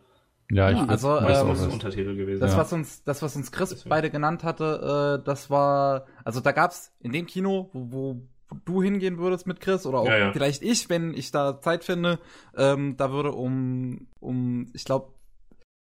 Ja, 0.50 0.70
ich 0.70 0.76
ja, 0.76 0.84
also 0.84 1.18
ähm, 1.18 1.46
muss 1.46 1.66
Untertitel 1.66 2.14
gewesen. 2.14 2.40
Das, 2.40 2.52
ja. 2.52 2.58
was 2.58 2.72
uns, 2.74 3.04
das, 3.04 3.22
was 3.22 3.34
uns 3.36 3.50
Chris 3.52 3.70
Deswegen. 3.70 3.88
beide 3.88 4.10
genannt 4.10 4.44
hatte, 4.44 5.18
äh, 5.18 5.24
das 5.24 5.48
war, 5.48 6.04
also 6.24 6.40
da 6.40 6.52
gab's 6.52 6.92
in 7.00 7.12
dem 7.12 7.26
Kino, 7.26 7.70
wo, 7.72 8.20
wo 8.50 8.56
du 8.66 8.82
hingehen 8.82 9.16
würdest 9.16 9.46
mit 9.46 9.60
Chris 9.60 9.86
oder 9.86 10.00
auch 10.00 10.06
ja, 10.06 10.18
ja. 10.18 10.32
vielleicht 10.32 10.62
ich, 10.62 10.90
wenn 10.90 11.14
ich 11.14 11.30
da 11.30 11.62
Zeit 11.62 11.84
finde, 11.84 12.18
ähm, 12.54 12.98
da 12.98 13.12
würde 13.12 13.32
um, 13.32 14.08
um, 14.20 14.66
ich 14.74 14.84
glaube, 14.84 15.14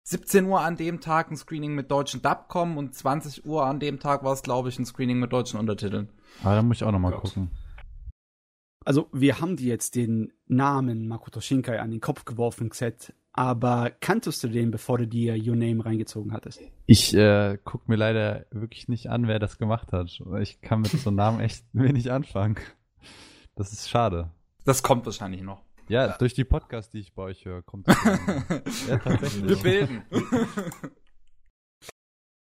17 0.07 0.45
Uhr 0.45 0.61
an 0.61 0.77
dem 0.77 1.01
Tag 1.01 1.31
ein 1.31 1.37
Screening 1.37 1.73
mit 1.73 1.89
deutschen 1.89 2.21
Dub 2.21 2.47
kommen 2.47 2.77
und 2.77 2.93
20 2.93 3.45
Uhr 3.45 3.65
an 3.65 3.79
dem 3.79 3.99
Tag 3.99 4.23
war 4.23 4.33
es, 4.33 4.43
glaube 4.43 4.69
ich, 4.69 4.77
ein 4.77 4.85
Screening 4.85 5.17
mit 5.19 5.33
deutschen 5.33 5.59
Untertiteln. 5.59 6.09
Ah, 6.43 6.53
da 6.53 6.61
muss 6.61 6.77
ich 6.77 6.83
auch 6.83 6.91
nochmal 6.91 7.13
gucken. 7.13 7.49
Also, 8.85 9.09
wir 9.11 9.41
haben 9.41 9.57
dir 9.57 9.69
jetzt 9.69 9.95
den 9.95 10.31
Namen 10.45 11.07
Makoto 11.07 11.41
Shinkai 11.41 11.79
an 11.79 11.89
den 11.89 12.01
Kopf 12.01 12.23
geworfen, 12.23 12.69
Xet, 12.69 13.15
aber 13.33 13.89
kanntest 13.89 14.43
du 14.43 14.47
den, 14.47 14.69
bevor 14.69 14.99
du 14.99 15.07
dir 15.07 15.33
Your 15.35 15.55
Name 15.55 15.83
reingezogen 15.83 16.33
hattest? 16.33 16.61
Ich 16.85 17.15
äh, 17.15 17.57
guck 17.63 17.89
mir 17.89 17.95
leider 17.95 18.45
wirklich 18.51 18.87
nicht 18.87 19.09
an, 19.09 19.27
wer 19.27 19.39
das 19.39 19.57
gemacht 19.57 19.91
hat. 19.91 20.21
Ich 20.39 20.61
kann 20.61 20.81
mit 20.81 20.91
so 20.91 21.09
einem 21.09 21.17
Namen 21.17 21.39
echt 21.39 21.65
wenig 21.73 22.11
anfangen. 22.11 22.57
Das 23.55 23.73
ist 23.73 23.89
schade. 23.89 24.29
Das 24.65 24.83
kommt 24.83 25.07
wahrscheinlich 25.07 25.41
noch. 25.41 25.64
Ja, 25.87 26.07
ja. 26.07 26.17
durch 26.17 26.33
die 26.33 26.43
Podcasts, 26.43 26.91
die 26.91 26.99
ich 26.99 27.13
bei 27.13 27.23
euch 27.23 27.45
höre, 27.45 27.61
kommt 27.61 27.87
das. 27.87 27.97
ja, 28.89 28.97
tatsächlich. 28.97 29.47
Wir 29.47 29.57
bilden. 29.57 30.03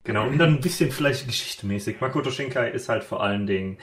Genau, 0.04 0.26
und 0.26 0.38
dann 0.38 0.50
ein 0.50 0.60
bisschen 0.60 0.90
vielleicht 0.90 1.26
geschichtemäßig. 1.26 2.00
Makoto 2.00 2.30
Shinkai 2.30 2.70
ist 2.70 2.88
halt 2.88 3.04
vor 3.04 3.22
allen 3.22 3.46
Dingen 3.46 3.78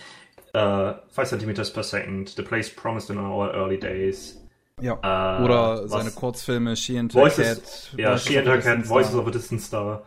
uh, 0.56 0.94
5 1.10 1.30
cm 1.30 1.54
per 1.74 1.84
second, 1.84 2.30
The 2.30 2.44
Place 2.44 2.70
Promised 2.70 3.10
in 3.10 3.18
Our 3.18 3.54
Early 3.54 3.80
Days. 3.80 4.38
Ja. 4.80 4.94
Äh, 5.02 5.44
Oder 5.44 5.88
seine 5.88 6.12
Kurzfilme 6.12 6.76
She 6.76 6.98
and 6.98 7.14
Her 7.14 7.30
Cat. 7.30 7.94
Ja, 7.98 8.18
She 8.18 8.38
and 8.38 8.48
Her 8.48 8.60
Cat, 8.60 8.88
Voices 8.88 9.16
of 9.16 9.28
a 9.28 9.32
Distant 9.32 9.62
Star. 9.62 10.04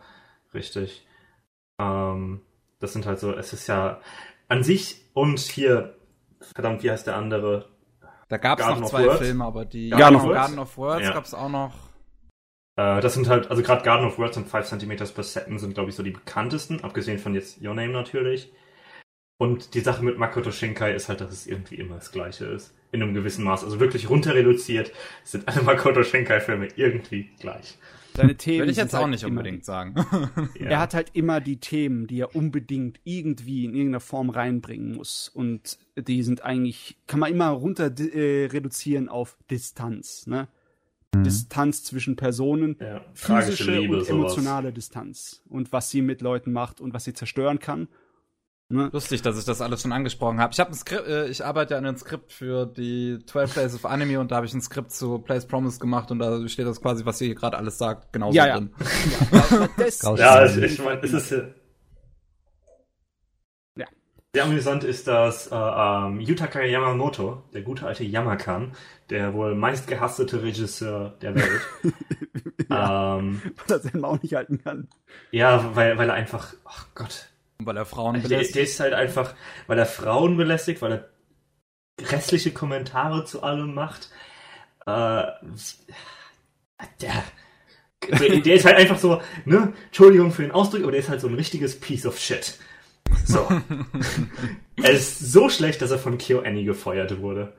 Richtig. 0.53 1.05
Ähm, 1.79 2.41
das 2.79 2.93
sind 2.93 3.05
halt 3.05 3.19
so, 3.19 3.33
es 3.33 3.53
ist 3.53 3.67
ja 3.67 3.99
an 4.47 4.63
sich 4.63 5.01
und 5.13 5.39
hier, 5.39 5.95
verdammt, 6.39 6.83
wie 6.83 6.91
heißt 6.91 7.07
der 7.07 7.15
andere? 7.15 7.69
Da 8.27 8.37
gab 8.37 8.59
es 8.59 8.65
noch 8.65 8.85
zwei 8.85 9.05
Words. 9.05 9.19
Filme, 9.19 9.45
aber 9.45 9.65
die 9.65 9.89
Garden, 9.89 10.15
of, 10.15 10.31
Garden 10.31 10.59
of 10.59 10.77
Words 10.77 11.03
ja. 11.03 11.13
gab 11.13 11.25
es 11.25 11.33
auch 11.33 11.49
noch. 11.49 11.73
Äh, 12.75 13.01
das 13.01 13.13
sind 13.13 13.29
halt, 13.29 13.49
also 13.49 13.61
gerade 13.61 13.83
Garden 13.83 14.07
of 14.07 14.17
Words 14.17 14.37
und 14.37 14.47
5 14.47 14.65
cm 14.65 14.97
per 14.97 15.23
Second 15.23 15.59
sind, 15.59 15.73
glaube 15.73 15.89
ich, 15.89 15.95
so 15.95 16.03
die 16.03 16.11
bekanntesten, 16.11 16.83
abgesehen 16.83 17.19
von 17.19 17.35
jetzt 17.35 17.61
Your 17.61 17.73
Name 17.73 17.93
natürlich. 17.93 18.51
Und 19.37 19.73
die 19.73 19.81
Sache 19.81 20.03
mit 20.03 20.17
Makoto 20.17 20.51
Shinkai 20.51 20.93
ist 20.93 21.09
halt, 21.09 21.21
dass 21.21 21.31
es 21.31 21.45
irgendwie 21.45 21.75
immer 21.75 21.95
das 21.95 22.11
Gleiche 22.11 22.45
ist. 22.45 22.73
In 22.91 23.03
einem 23.03 23.13
gewissen 23.13 23.43
Maß. 23.43 23.65
Also 23.65 23.79
wirklich 23.81 24.09
runter 24.09 24.33
reduziert 24.33 24.91
sind 25.23 25.47
alle 25.47 25.61
Makoto 25.63 26.03
Shinkai-Filme 26.03 26.69
irgendwie 26.77 27.29
gleich. 27.39 27.77
Seine 28.15 28.35
Themen. 28.35 28.59
Würde 28.59 28.71
ich 28.71 28.77
jetzt 28.77 28.95
auch 28.95 29.01
halt 29.01 29.11
nicht 29.11 29.25
unbedingt 29.25 29.65
sagen. 29.65 29.95
ja. 30.59 30.67
Er 30.67 30.79
hat 30.79 30.93
halt 30.93 31.11
immer 31.13 31.41
die 31.41 31.59
Themen, 31.59 32.07
die 32.07 32.19
er 32.19 32.35
unbedingt 32.35 32.99
irgendwie 33.03 33.65
in 33.65 33.73
irgendeiner 33.73 33.99
Form 33.99 34.29
reinbringen 34.29 34.95
muss. 34.95 35.29
Und 35.29 35.77
die 35.97 36.23
sind 36.23 36.43
eigentlich, 36.43 36.97
kann 37.07 37.19
man 37.19 37.31
immer 37.31 37.49
runter 37.49 37.91
äh, 37.99 38.45
reduzieren 38.45 39.09
auf 39.09 39.37
Distanz, 39.49 40.27
ne? 40.27 40.47
Mhm. 41.15 41.23
Distanz 41.23 41.83
zwischen 41.83 42.15
Personen, 42.15 42.75
ja, 42.79 43.01
physische 43.13 43.79
Liebe, 43.79 43.99
und 43.99 44.09
emotionale 44.09 44.67
sowas. 44.67 44.73
Distanz. 44.75 45.41
Und 45.47 45.71
was 45.71 45.89
sie 45.89 46.01
mit 46.01 46.21
Leuten 46.21 46.51
macht 46.51 46.81
und 46.81 46.93
was 46.93 47.05
sie 47.05 47.13
zerstören 47.13 47.59
kann 47.59 47.87
Ne? 48.67 48.89
Lustig, 48.91 49.21
dass 49.21 49.37
ich 49.37 49.45
das 49.45 49.61
alles 49.61 49.83
schon 49.83 49.91
angesprochen 49.91 50.39
habe. 50.39 50.51
Ich 50.51 50.59
habe 50.59 50.71
ein 50.71 50.75
Skript, 50.75 51.07
äh, 51.07 51.27
ich 51.27 51.45
arbeite 51.45 51.77
an 51.77 51.85
einem 51.85 51.97
Skript 51.97 52.33
für 52.33 52.65
die 52.65 53.19
12 53.23 53.53
Plays 53.53 53.75
of 53.75 53.85
Anime 53.85 54.19
und 54.19 54.31
da 54.31 54.37
habe 54.37 54.47
ich 54.47 54.53
ein 54.55 54.61
Skript 54.61 54.91
zu 54.91 55.19
Plays 55.19 55.45
Promise 55.45 55.77
gemacht 55.77 56.09
und 56.09 56.17
da 56.17 56.47
steht 56.47 56.65
das 56.65 56.81
quasi, 56.81 57.05
was 57.05 57.21
ihr 57.21 57.27
hier 57.27 57.35
gerade 57.35 57.57
alles 57.57 57.77
sagt, 57.77 58.11
genauso 58.11 58.35
ja, 58.35 58.55
drin. 58.55 58.73
Ja, 59.31 59.69
das, 59.77 60.01
ja 60.01 60.45
ich, 60.45 60.57
ich 60.57 60.83
meine, 60.83 60.99
es 61.03 61.13
ist 61.13 61.31
ja. 63.77 63.85
Sehr 64.33 64.43
amüsant 64.43 64.83
ist, 64.83 65.07
dass 65.07 65.47
äh, 65.47 65.55
ähm, 65.55 66.19
Yutaka 66.19 66.61
Yamamoto, 66.63 67.43
der 67.53 67.61
gute 67.61 67.85
alte 67.85 68.03
Yamakan, 68.03 68.71
der 69.11 69.33
wohl 69.35 69.53
meistgehasste 69.53 70.25
Regisseur 70.41 71.15
der 71.21 71.35
Welt, 71.35 71.61
ja, 72.69 73.17
ähm, 73.19 73.41
weil 73.43 73.77
er 73.77 73.79
seinen 73.79 74.01
Maul 74.01 74.19
nicht 74.23 74.33
halten 74.33 74.61
kann. 74.61 74.89
Ja, 75.29 75.75
weil, 75.75 75.99
weil 75.99 76.09
er 76.09 76.15
einfach, 76.15 76.55
ach 76.65 76.87
oh 76.87 76.91
Gott, 76.95 77.29
weil 77.59 77.77
er 77.77 77.85
Frauen 77.85 78.21
belästigt. 78.21 78.55
Der, 78.55 78.61
der 78.61 78.63
ist 78.63 78.79
halt 78.79 78.93
einfach, 78.93 79.33
weil 79.67 79.79
er 79.79 79.85
Frauen 79.85 80.37
belästigt, 80.37 80.81
weil 80.81 80.91
er 80.91 81.09
grässliche 81.97 82.51
Kommentare 82.51 83.25
zu 83.25 83.43
allem 83.43 83.73
macht. 83.73 84.09
Äh, 84.85 85.23
der, 87.01 87.23
der, 88.11 88.53
ist 88.53 88.65
halt 88.65 88.75
einfach 88.75 88.99
so, 88.99 89.21
ne, 89.45 89.73
Entschuldigung 89.87 90.31
für 90.31 90.43
den 90.43 90.51
Ausdruck, 90.51 90.83
aber 90.83 90.91
der 90.91 90.99
ist 90.99 91.09
halt 91.09 91.21
so 91.21 91.27
ein 91.27 91.35
richtiges 91.35 91.79
Piece 91.79 92.05
of 92.05 92.19
Shit. 92.19 92.59
So. 93.23 93.47
er 94.83 94.91
ist 94.91 95.19
so 95.19 95.49
schlecht, 95.49 95.81
dass 95.81 95.91
er 95.91 95.99
von 95.99 96.17
Kyo 96.17 96.39
Annie 96.39 96.65
gefeuert 96.65 97.21
wurde, 97.21 97.53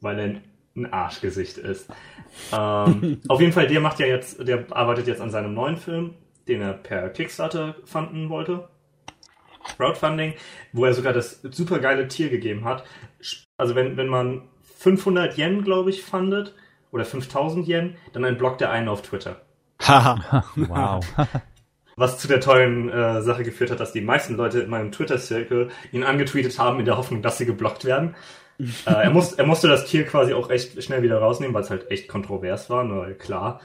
weil 0.00 0.18
er 0.18 0.34
ein 0.74 0.92
Arschgesicht 0.92 1.58
ist. 1.58 1.88
Ähm, 2.52 3.20
auf 3.28 3.40
jeden 3.40 3.52
Fall, 3.52 3.66
der 3.66 3.80
macht 3.80 4.00
ja 4.00 4.06
jetzt, 4.06 4.46
der 4.46 4.66
arbeitet 4.70 5.06
jetzt 5.06 5.20
an 5.20 5.30
seinem 5.30 5.54
neuen 5.54 5.76
Film, 5.76 6.14
den 6.48 6.62
er 6.62 6.72
per 6.72 7.10
Kickstarter 7.10 7.76
fanden 7.84 8.30
wollte. 8.30 8.68
Crowdfunding, 9.76 10.34
wo 10.72 10.84
er 10.84 10.94
sogar 10.94 11.12
das 11.12 11.40
supergeile 11.42 12.08
Tier 12.08 12.30
gegeben 12.30 12.64
hat. 12.64 12.84
Also 13.56 13.74
wenn, 13.74 13.96
wenn 13.96 14.08
man 14.08 14.48
500 14.78 15.38
Yen, 15.38 15.62
glaube 15.62 15.90
ich, 15.90 16.02
fundet, 16.02 16.54
oder 16.92 17.04
5000 17.04 17.66
Yen, 17.66 17.96
dann 18.12 18.24
entblockt 18.24 18.60
er 18.60 18.70
einen 18.70 18.88
auf 18.88 19.02
Twitter. 19.02 19.40
Haha, 19.80 20.44
wow. 20.56 21.04
Was 21.96 22.18
zu 22.18 22.28
der 22.28 22.40
tollen 22.40 22.88
äh, 22.90 23.22
Sache 23.22 23.42
geführt 23.42 23.70
hat, 23.70 23.80
dass 23.80 23.92
die 23.92 24.00
meisten 24.00 24.36
Leute 24.36 24.60
in 24.60 24.70
meinem 24.70 24.92
Twitter-Circle 24.92 25.70
ihn 25.90 26.04
angetweetet 26.04 26.58
haben, 26.58 26.78
in 26.78 26.84
der 26.84 26.96
Hoffnung, 26.96 27.22
dass 27.22 27.38
sie 27.38 27.46
geblockt 27.46 27.84
werden. 27.84 28.14
äh, 28.58 28.92
er, 28.92 29.10
muss, 29.10 29.32
er 29.32 29.46
musste 29.46 29.68
das 29.68 29.86
Tier 29.86 30.04
quasi 30.04 30.34
auch 30.34 30.48
recht 30.48 30.82
schnell 30.82 31.02
wieder 31.02 31.18
rausnehmen, 31.18 31.54
weil 31.54 31.62
es 31.62 31.70
halt 31.70 31.90
echt 31.90 32.08
kontrovers 32.08 32.70
war, 32.70 32.84
nur 32.84 33.12
klar. 33.14 33.60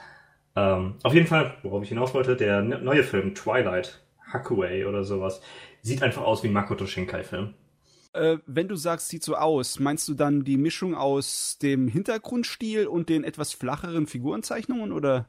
Ähm, 0.55 0.95
auf 1.03 1.13
jeden 1.13 1.27
Fall, 1.27 1.55
worauf 1.63 1.83
ich 1.83 1.89
hinaus 1.89 2.13
wollte, 2.13 2.35
der 2.35 2.61
ne-, 2.61 2.79
neue 2.79 3.03
Film 3.03 3.35
Twilight, 3.35 4.01
Hackaway 4.31 4.85
oder 4.85 5.03
sowas, 5.03 5.41
sieht 5.87 6.03
einfach 6.03 6.23
aus 6.23 6.43
wie 6.43 6.47
ein 6.47 6.53
Makoto 6.53 6.85
Shinkai-Film. 6.85 7.53
Äh, 8.13 8.37
wenn 8.45 8.67
du 8.67 8.75
sagst, 8.75 9.09
sieht 9.09 9.23
so 9.23 9.35
aus, 9.35 9.79
meinst 9.79 10.07
du 10.07 10.13
dann 10.13 10.43
die 10.43 10.57
Mischung 10.57 10.95
aus 10.95 11.57
dem 11.61 11.87
Hintergrundstil 11.87 12.87
und 12.87 13.09
den 13.09 13.23
etwas 13.23 13.53
flacheren 13.53 14.07
Figurenzeichnungen 14.07 14.91
oder? 14.91 15.27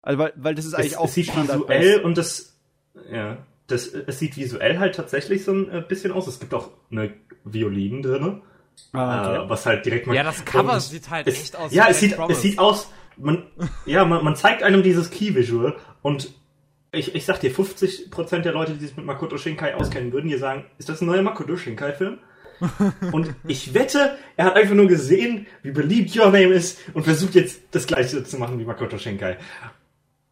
Also 0.00 0.18
weil, 0.18 0.32
weil 0.36 0.54
das 0.54 0.64
ist 0.64 0.74
eigentlich 0.74 0.92
es, 0.92 0.98
auch 0.98 1.04
es 1.06 1.14
sieht 1.14 1.36
visuell 1.36 2.00
und 2.00 2.18
das 2.18 2.58
ja, 3.10 3.38
das 3.66 3.86
es 3.86 4.18
sieht 4.18 4.36
visuell 4.36 4.78
halt 4.78 4.94
tatsächlich 4.94 5.44
so 5.44 5.52
ein 5.52 5.70
äh, 5.70 5.84
bisschen 5.86 6.12
aus. 6.12 6.26
Es 6.26 6.40
gibt 6.40 6.54
auch 6.54 6.70
eine 6.90 7.14
Violin 7.44 8.02
drin. 8.02 8.42
Ah, 8.92 9.30
okay. 9.30 9.44
äh, 9.44 9.48
was 9.48 9.66
halt 9.66 9.84
direkt 9.84 10.06
mal 10.06 10.16
Ja, 10.16 10.22
das 10.22 10.44
Cover 10.44 10.80
sieht 10.80 11.10
halt 11.10 11.26
es, 11.26 11.40
echt 11.40 11.56
aus. 11.56 11.72
Ja, 11.72 11.86
es 11.88 12.00
sieht 12.00 12.18
es 12.28 12.42
sieht 12.42 12.58
aus 12.58 12.88
man 13.16 13.46
ja, 13.86 14.04
man, 14.04 14.24
man 14.24 14.36
zeigt 14.36 14.62
einem 14.62 14.82
dieses 14.82 15.10
Key 15.10 15.34
Visual 15.34 15.76
und 16.02 16.32
ich, 16.92 17.14
ich 17.14 17.24
sag 17.24 17.40
dir, 17.40 17.50
50% 17.50 18.40
der 18.40 18.52
Leute, 18.52 18.74
die 18.74 18.86
sich 18.86 18.96
mit 18.96 19.06
Makoto 19.06 19.38
Shinkai 19.38 19.74
auskennen, 19.74 20.12
würden 20.12 20.28
dir 20.28 20.38
sagen, 20.38 20.66
ist 20.78 20.88
das 20.88 21.00
ein 21.00 21.06
neuer 21.06 21.22
Makoto 21.22 21.56
Shinkai-Film? 21.56 22.18
und 23.12 23.34
ich 23.48 23.74
wette, 23.74 24.16
er 24.36 24.44
hat 24.44 24.56
einfach 24.56 24.74
nur 24.74 24.86
gesehen, 24.86 25.46
wie 25.62 25.72
beliebt 25.72 26.14
Your 26.16 26.26
Name 26.26 26.52
ist 26.52 26.78
und 26.94 27.02
versucht 27.02 27.34
jetzt 27.34 27.62
das 27.72 27.86
gleiche 27.86 28.22
zu 28.22 28.38
machen 28.38 28.58
wie 28.58 28.64
Makoto 28.64 28.98
Shinkai. 28.98 29.38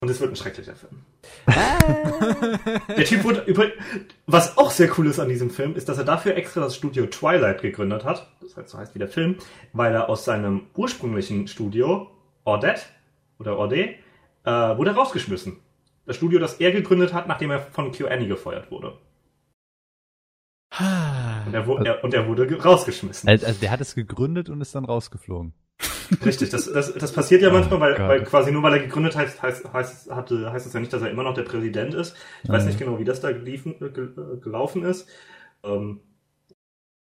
Und 0.02 0.08
es 0.10 0.20
wird 0.20 0.32
ein 0.32 0.36
schrecklicher 0.36 0.74
Film. 0.76 1.02
der 2.96 3.04
Typ 3.04 3.24
wurde 3.24 3.42
über 3.42 3.66
was 4.26 4.56
auch 4.56 4.70
sehr 4.70 4.90
cool 4.96 5.08
ist 5.08 5.18
an 5.18 5.28
diesem 5.28 5.50
Film, 5.50 5.76
ist, 5.76 5.88
dass 5.88 5.98
er 5.98 6.04
dafür 6.04 6.36
extra 6.36 6.60
das 6.60 6.76
Studio 6.76 7.06
Twilight 7.06 7.60
gegründet 7.60 8.04
hat. 8.04 8.30
Das 8.40 8.56
heißt, 8.56 8.68
so 8.68 8.78
heißt 8.78 8.94
wie 8.94 8.98
der 8.98 9.08
Film, 9.08 9.36
weil 9.72 9.92
er 9.92 10.08
aus 10.08 10.24
seinem 10.24 10.68
ursprünglichen 10.74 11.48
Studio, 11.48 12.10
Ordet, 12.44 12.86
oder 13.38 13.58
Orde, 13.58 13.94
äh, 14.44 14.50
wurde 14.50 14.94
rausgeschmissen. 14.94 15.58
Das 16.10 16.16
Studio, 16.16 16.40
das 16.40 16.54
er 16.54 16.72
gegründet 16.72 17.14
hat, 17.14 17.28
nachdem 17.28 17.52
er 17.52 17.60
von 17.60 17.92
QAnon 17.92 18.26
gefeuert 18.26 18.68
wurde. 18.72 18.98
Und 21.46 21.54
er, 21.54 21.68
er, 21.86 22.02
und 22.02 22.12
er 22.12 22.26
wurde 22.26 22.52
rausgeschmissen. 22.60 23.28
Also, 23.28 23.46
also, 23.46 23.60
der 23.60 23.70
hat 23.70 23.80
es 23.80 23.94
gegründet 23.94 24.48
und 24.48 24.60
ist 24.60 24.74
dann 24.74 24.84
rausgeflogen. 24.84 25.54
Richtig, 26.26 26.50
das, 26.50 26.64
das, 26.72 26.94
das 26.94 27.12
passiert 27.12 27.42
ja 27.42 27.50
oh 27.50 27.52
manchmal, 27.52 27.78
weil, 27.78 28.08
weil 28.08 28.24
quasi 28.24 28.50
nur 28.50 28.64
weil 28.64 28.72
er 28.72 28.78
gegründet 28.80 29.14
heißt, 29.14 29.40
heißt, 29.40 29.72
heißt, 29.72 30.10
hatte, 30.10 30.50
heißt 30.50 30.66
es 30.66 30.72
ja 30.72 30.80
nicht, 30.80 30.92
dass 30.92 31.02
er 31.02 31.12
immer 31.12 31.22
noch 31.22 31.34
der 31.34 31.44
Präsident 31.44 31.94
ist. 31.94 32.16
Ich 32.42 32.50
weiß 32.50 32.64
nicht 32.64 32.80
genau, 32.80 32.98
wie 32.98 33.04
das 33.04 33.20
da 33.20 33.30
geliefen, 33.30 33.76
äh, 33.80 34.40
gelaufen 34.40 34.82
ist. 34.82 35.08
Ähm, 35.62 36.00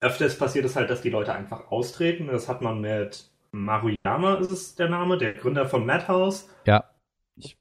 öfters 0.00 0.38
passiert 0.38 0.64
es 0.64 0.76
halt, 0.76 0.88
dass 0.88 1.02
die 1.02 1.10
Leute 1.10 1.34
einfach 1.34 1.70
austreten. 1.70 2.28
Das 2.28 2.48
hat 2.48 2.62
man 2.62 2.80
mit 2.80 3.30
Maruyama, 3.52 4.36
ist 4.36 4.50
es 4.50 4.76
der 4.76 4.88
Name, 4.88 5.18
der 5.18 5.34
Gründer 5.34 5.66
von 5.66 5.84
Madhouse. 5.84 6.48
Ja 6.64 6.84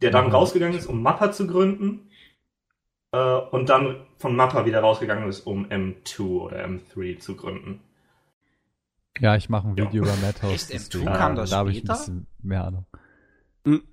der 0.02 0.12
dann 0.12 0.32
rausgegangen 0.32 0.78
ist, 0.78 0.88
um 0.88 1.02
Mappa 1.02 1.32
zu 1.32 1.48
gründen. 1.48 2.10
Äh, 3.12 3.38
und 3.52 3.70
dann 3.70 4.06
von 4.18 4.36
Mappa 4.36 4.66
wieder 4.66 4.82
rausgegangen 4.82 5.28
ist, 5.28 5.42
um 5.42 5.66
M2 5.68 6.22
oder 6.22 6.66
M3 6.66 7.20
zu 7.20 7.36
gründen. 7.36 7.82
Ja, 9.20 9.36
ich 9.36 9.50
mache 9.50 9.68
ein 9.68 9.78
Video 9.78 10.04
ja. 10.04 10.14
über 10.14 10.26
Madhouse. 10.26 10.72
Echt, 10.72 10.94
M2 10.94 11.06
kam 11.06 11.36
das 11.36 11.52
da 11.52 11.58
habe 11.58 11.72
ich 11.72 11.84
ein 11.84 11.88
bisschen 11.88 12.28
mehr 12.42 12.66
Ahnung. 12.66 12.86
Hm. 13.66 13.84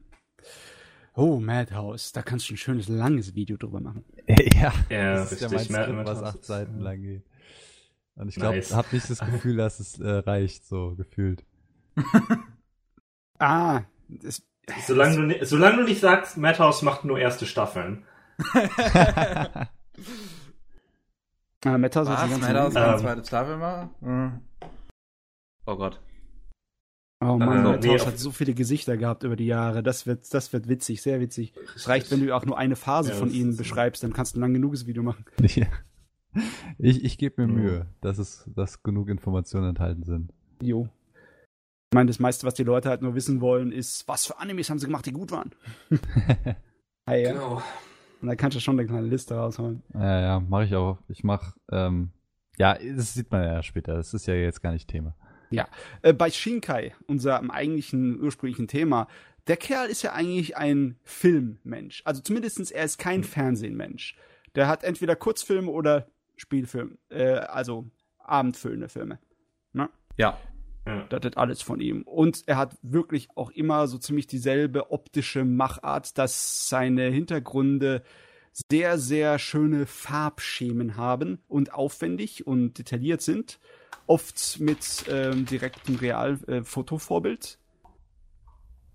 Oh, 1.15 1.39
Madhouse, 1.39 2.13
da 2.13 2.23
kannst 2.23 2.49
du 2.49 2.55
ein 2.55 2.57
schönes, 2.57 2.89
langes 2.89 3.35
Video 3.35 3.57
drüber 3.57 3.81
machen. 3.81 4.05
ja, 4.27 4.73
ja 4.91 5.15
das 5.17 5.33
ist 5.33 5.43
ja 5.43 5.49
mein 5.51 5.65
Skript, 5.65 6.07
was 6.07 6.23
acht 6.23 6.45
Seiten 6.45 6.81
lang 6.81 7.03
geht. 7.03 7.25
Und 8.15 8.29
ich 8.29 8.35
glaube, 8.37 8.57
nice. 8.57 8.75
habe 8.75 8.89
nicht 8.93 9.09
das 9.09 9.19
Gefühl, 9.21 9.57
dass 9.57 9.81
es 9.81 9.99
äh, 9.99 10.09
reicht, 10.09 10.67
so 10.67 10.95
gefühlt. 10.95 11.45
ah, 13.39 13.83
das, 14.09 14.43
Solange 14.87 15.35
du, 15.35 15.47
solange 15.47 15.79
du 15.79 15.85
nicht 15.85 16.01
sagst, 16.01 16.37
Madhouse 16.37 16.83
macht 16.83 17.05
nur 17.05 17.19
erste 17.19 17.47
Staffeln. 17.47 18.05
ah, 18.55 19.69
Madhouse 21.79 22.09
Was? 22.09 22.31
ist 22.31 22.41
Madhouse 22.41 22.75
kann 22.75 22.95
ähm, 22.95 22.99
zweite 22.99 23.25
Staffel 23.25 23.57
machen? 23.57 23.91
Hm. 24.01 24.41
Oh 25.67 25.77
Gott. 25.77 26.01
Oh 27.23 27.37
Mann, 27.37 27.59
äh, 27.59 27.63
Madhouse 27.63 27.85
nee, 27.85 27.99
hat 27.99 28.19
so 28.19 28.31
viele 28.31 28.55
Gesichter 28.55 28.97
gehabt 28.97 29.25
über 29.25 29.37
die 29.37 29.47
Jahre. 29.47 29.83
Das 29.83 30.07
wird, 30.07 30.33
das 30.33 30.53
wird 30.53 30.69
witzig, 30.69 31.03
sehr 31.03 31.21
witzig. 31.21 31.53
Es 31.77 31.87
reicht, 31.89 32.11
wenn 32.11 32.25
du 32.25 32.35
auch 32.35 32.47
nur 32.47 32.57
eine 32.57 32.77
Phase 32.77 33.11
ja, 33.11 33.17
von 33.17 33.31
ihnen 33.31 33.57
beschreibst, 33.57 34.03
dann 34.03 34.13
kannst 34.13 34.35
du 34.35 34.39
ein 34.39 34.43
lang 34.43 34.55
genuges 34.55 34.87
Video 34.87 35.03
machen. 35.03 35.25
Ja. 35.55 35.67
Ich, 36.79 37.05
ich 37.05 37.19
gebe 37.19 37.45
mir 37.45 37.53
Mühe, 37.53 37.87
dass 38.01 38.19
es, 38.19 38.49
dass 38.55 38.85
genug 38.85 39.09
Informationen 39.09 39.71
enthalten 39.71 40.05
sind. 40.05 40.33
Jo. 40.63 40.89
Ich 41.93 41.95
meine, 41.97 42.07
das 42.07 42.21
meiste, 42.21 42.47
was 42.47 42.55
die 42.55 42.63
Leute 42.63 42.89
halt 42.89 43.03
nur 43.03 43.17
wissen 43.17 43.41
wollen, 43.41 43.73
ist, 43.73 44.07
was 44.07 44.25
für 44.25 44.39
Animes 44.39 44.71
haben 44.71 44.79
sie 44.79 44.87
gemacht, 44.87 45.07
die 45.07 45.13
gut 45.13 45.33
waren. 45.33 45.51
hey, 47.05 47.25
ja. 47.25 47.33
Genau. 47.33 47.61
Und 48.23 48.29
da 48.29 48.37
kannst 48.37 48.57
du 48.57 48.61
schon 48.61 48.79
eine 48.79 48.87
kleine 48.87 49.09
Liste 49.09 49.35
rausholen. 49.35 49.83
Ja, 49.95 50.21
ja, 50.21 50.41
mache 50.41 50.67
ich 50.67 50.75
auch. 50.77 50.99
Ich 51.09 51.25
mache, 51.25 51.53
ähm, 51.73 52.13
ja, 52.59 52.75
das 52.75 53.15
sieht 53.15 53.33
man 53.33 53.43
ja 53.43 53.61
später. 53.65 53.97
Das 53.97 54.15
ist 54.15 54.29
ja 54.29 54.35
jetzt 54.35 54.63
gar 54.63 54.71
nicht 54.71 54.89
Thema. 54.89 55.17
Ja, 55.51 55.67
äh, 56.03 56.13
bei 56.13 56.31
Shinkai, 56.31 56.95
unserem 57.09 57.51
eigentlichen 57.51 58.23
ursprünglichen 58.23 58.69
Thema, 58.69 59.09
der 59.49 59.57
Kerl 59.57 59.89
ist 59.89 60.03
ja 60.03 60.13
eigentlich 60.13 60.57
ein 60.57 60.97
Filmmensch. 61.03 62.03
Also 62.05 62.23
zumindestens 62.23 62.71
er 62.71 62.85
ist 62.85 62.99
kein 62.99 63.23
hm. 63.23 63.29
Fernsehmensch. 63.29 64.17
Der 64.55 64.69
hat 64.69 64.85
entweder 64.85 65.17
Kurzfilme 65.17 65.69
oder 65.69 66.07
Spielfilme, 66.37 66.99
äh, 67.09 67.33
also 67.33 67.91
abendfüllende 68.19 68.89
Filme. 68.89 69.19
Ne? 69.73 69.91
Ja. 70.17 70.39
Ja. 70.87 71.07
Das 71.09 71.21
ist 71.25 71.37
alles 71.37 71.63
von 71.63 71.81
ihm. 71.81 72.03
Und 72.03 72.43
er 72.47 72.57
hat 72.57 72.77
wirklich 72.83 73.29
auch 73.35 73.51
immer 73.51 73.87
so 73.87 73.99
ziemlich 73.99 74.27
dieselbe 74.27 74.91
optische 74.91 75.45
Machart, 75.45 76.17
dass 76.17 76.69
seine 76.69 77.11
Hintergründe 77.11 78.03
sehr, 78.71 78.99
sehr 78.99 79.39
schöne 79.39 79.87
Farbschemen 79.87 80.97
haben 80.97 81.39
und 81.49 81.75
aufwendig 81.75 82.47
und 82.47 82.79
detailliert 82.79 83.23
sind. 83.23 83.61
Oft 84.07 84.59
mit 84.59 85.05
ähm, 85.09 85.45
direktem 85.47 85.97
Realfotovorbild. 85.97 87.59
Äh, 87.59 87.61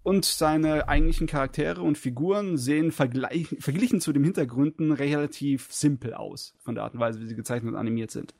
und 0.04 0.24
seine 0.26 0.88
eigentlichen 0.88 1.26
Charaktere 1.26 1.82
und 1.82 1.98
Figuren 1.98 2.58
sehen 2.58 2.92
verglichen 2.92 4.02
zu 4.02 4.14
den 4.14 4.24
Hintergründen 4.24 4.92
relativ 4.92 5.72
simpel 5.72 6.14
aus, 6.14 6.54
von 6.60 6.76
der 6.76 6.84
Art 6.84 6.94
und 6.94 7.00
Weise, 7.00 7.20
wie 7.22 7.28
sie 7.28 7.36
gezeichnet 7.36 7.74
und 7.74 7.80
animiert 7.80 8.12
sind. 8.12 8.36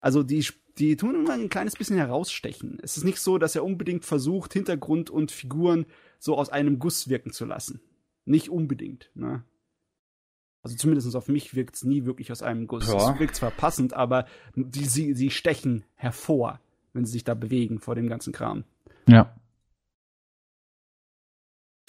Also 0.00 0.24
die 0.24 0.44
die 0.78 0.96
tun 0.96 1.14
immer 1.14 1.34
ein 1.34 1.48
kleines 1.48 1.76
bisschen 1.76 1.96
herausstechen. 1.96 2.78
Es 2.82 2.96
ist 2.96 3.04
nicht 3.04 3.20
so, 3.20 3.38
dass 3.38 3.54
er 3.54 3.64
unbedingt 3.64 4.04
versucht, 4.04 4.52
Hintergrund 4.52 5.10
und 5.10 5.30
Figuren 5.30 5.86
so 6.18 6.36
aus 6.36 6.50
einem 6.50 6.78
Guss 6.78 7.08
wirken 7.08 7.32
zu 7.32 7.44
lassen. 7.44 7.80
Nicht 8.24 8.50
unbedingt. 8.50 9.10
Ne? 9.14 9.42
Also 10.62 10.76
zumindest 10.76 11.14
auf 11.16 11.28
mich 11.28 11.54
wirkt 11.54 11.76
es 11.76 11.84
nie 11.84 12.04
wirklich 12.04 12.30
aus 12.32 12.42
einem 12.42 12.66
Guss. 12.66 12.88
Ja. 12.88 13.12
Es 13.12 13.18
wirkt 13.18 13.36
zwar 13.36 13.50
passend, 13.50 13.94
aber 13.94 14.26
die, 14.54 14.84
sie, 14.84 15.14
sie 15.14 15.30
stechen 15.30 15.84
hervor, 15.94 16.60
wenn 16.92 17.04
sie 17.04 17.12
sich 17.12 17.24
da 17.24 17.34
bewegen 17.34 17.80
vor 17.80 17.94
dem 17.94 18.08
ganzen 18.08 18.32
Kram. 18.32 18.64
Ja. 19.08 19.34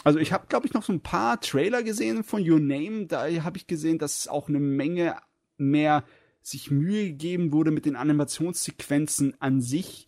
Also 0.04 0.19
ich 0.19 0.32
habe, 0.32 0.47
glaube 0.47 0.65
ich, 0.65 0.73
noch 0.73 0.84
so 0.84 0.93
ein 0.93 1.02
paar 1.02 1.41
Trailer 1.41 1.84
gesehen 1.84 2.23
von 2.23 2.49
Your 2.49 2.60
Name. 2.60 3.08
Da 3.08 3.28
habe 3.43 3.58
ich 3.58 3.67
gesehen, 3.67 3.97
dass 3.97 4.28
auch 4.28 4.47
eine 4.47 4.60
Menge 4.60 5.17
mehr 5.58 6.06
sich 6.41 6.71
Mühe 6.71 7.06
gegeben 7.08 7.52
wurde 7.52 7.71
mit 7.71 7.86
den 7.86 7.95
Animationssequenzen 7.95 9.36
an 9.39 9.62
sich. 9.62 10.08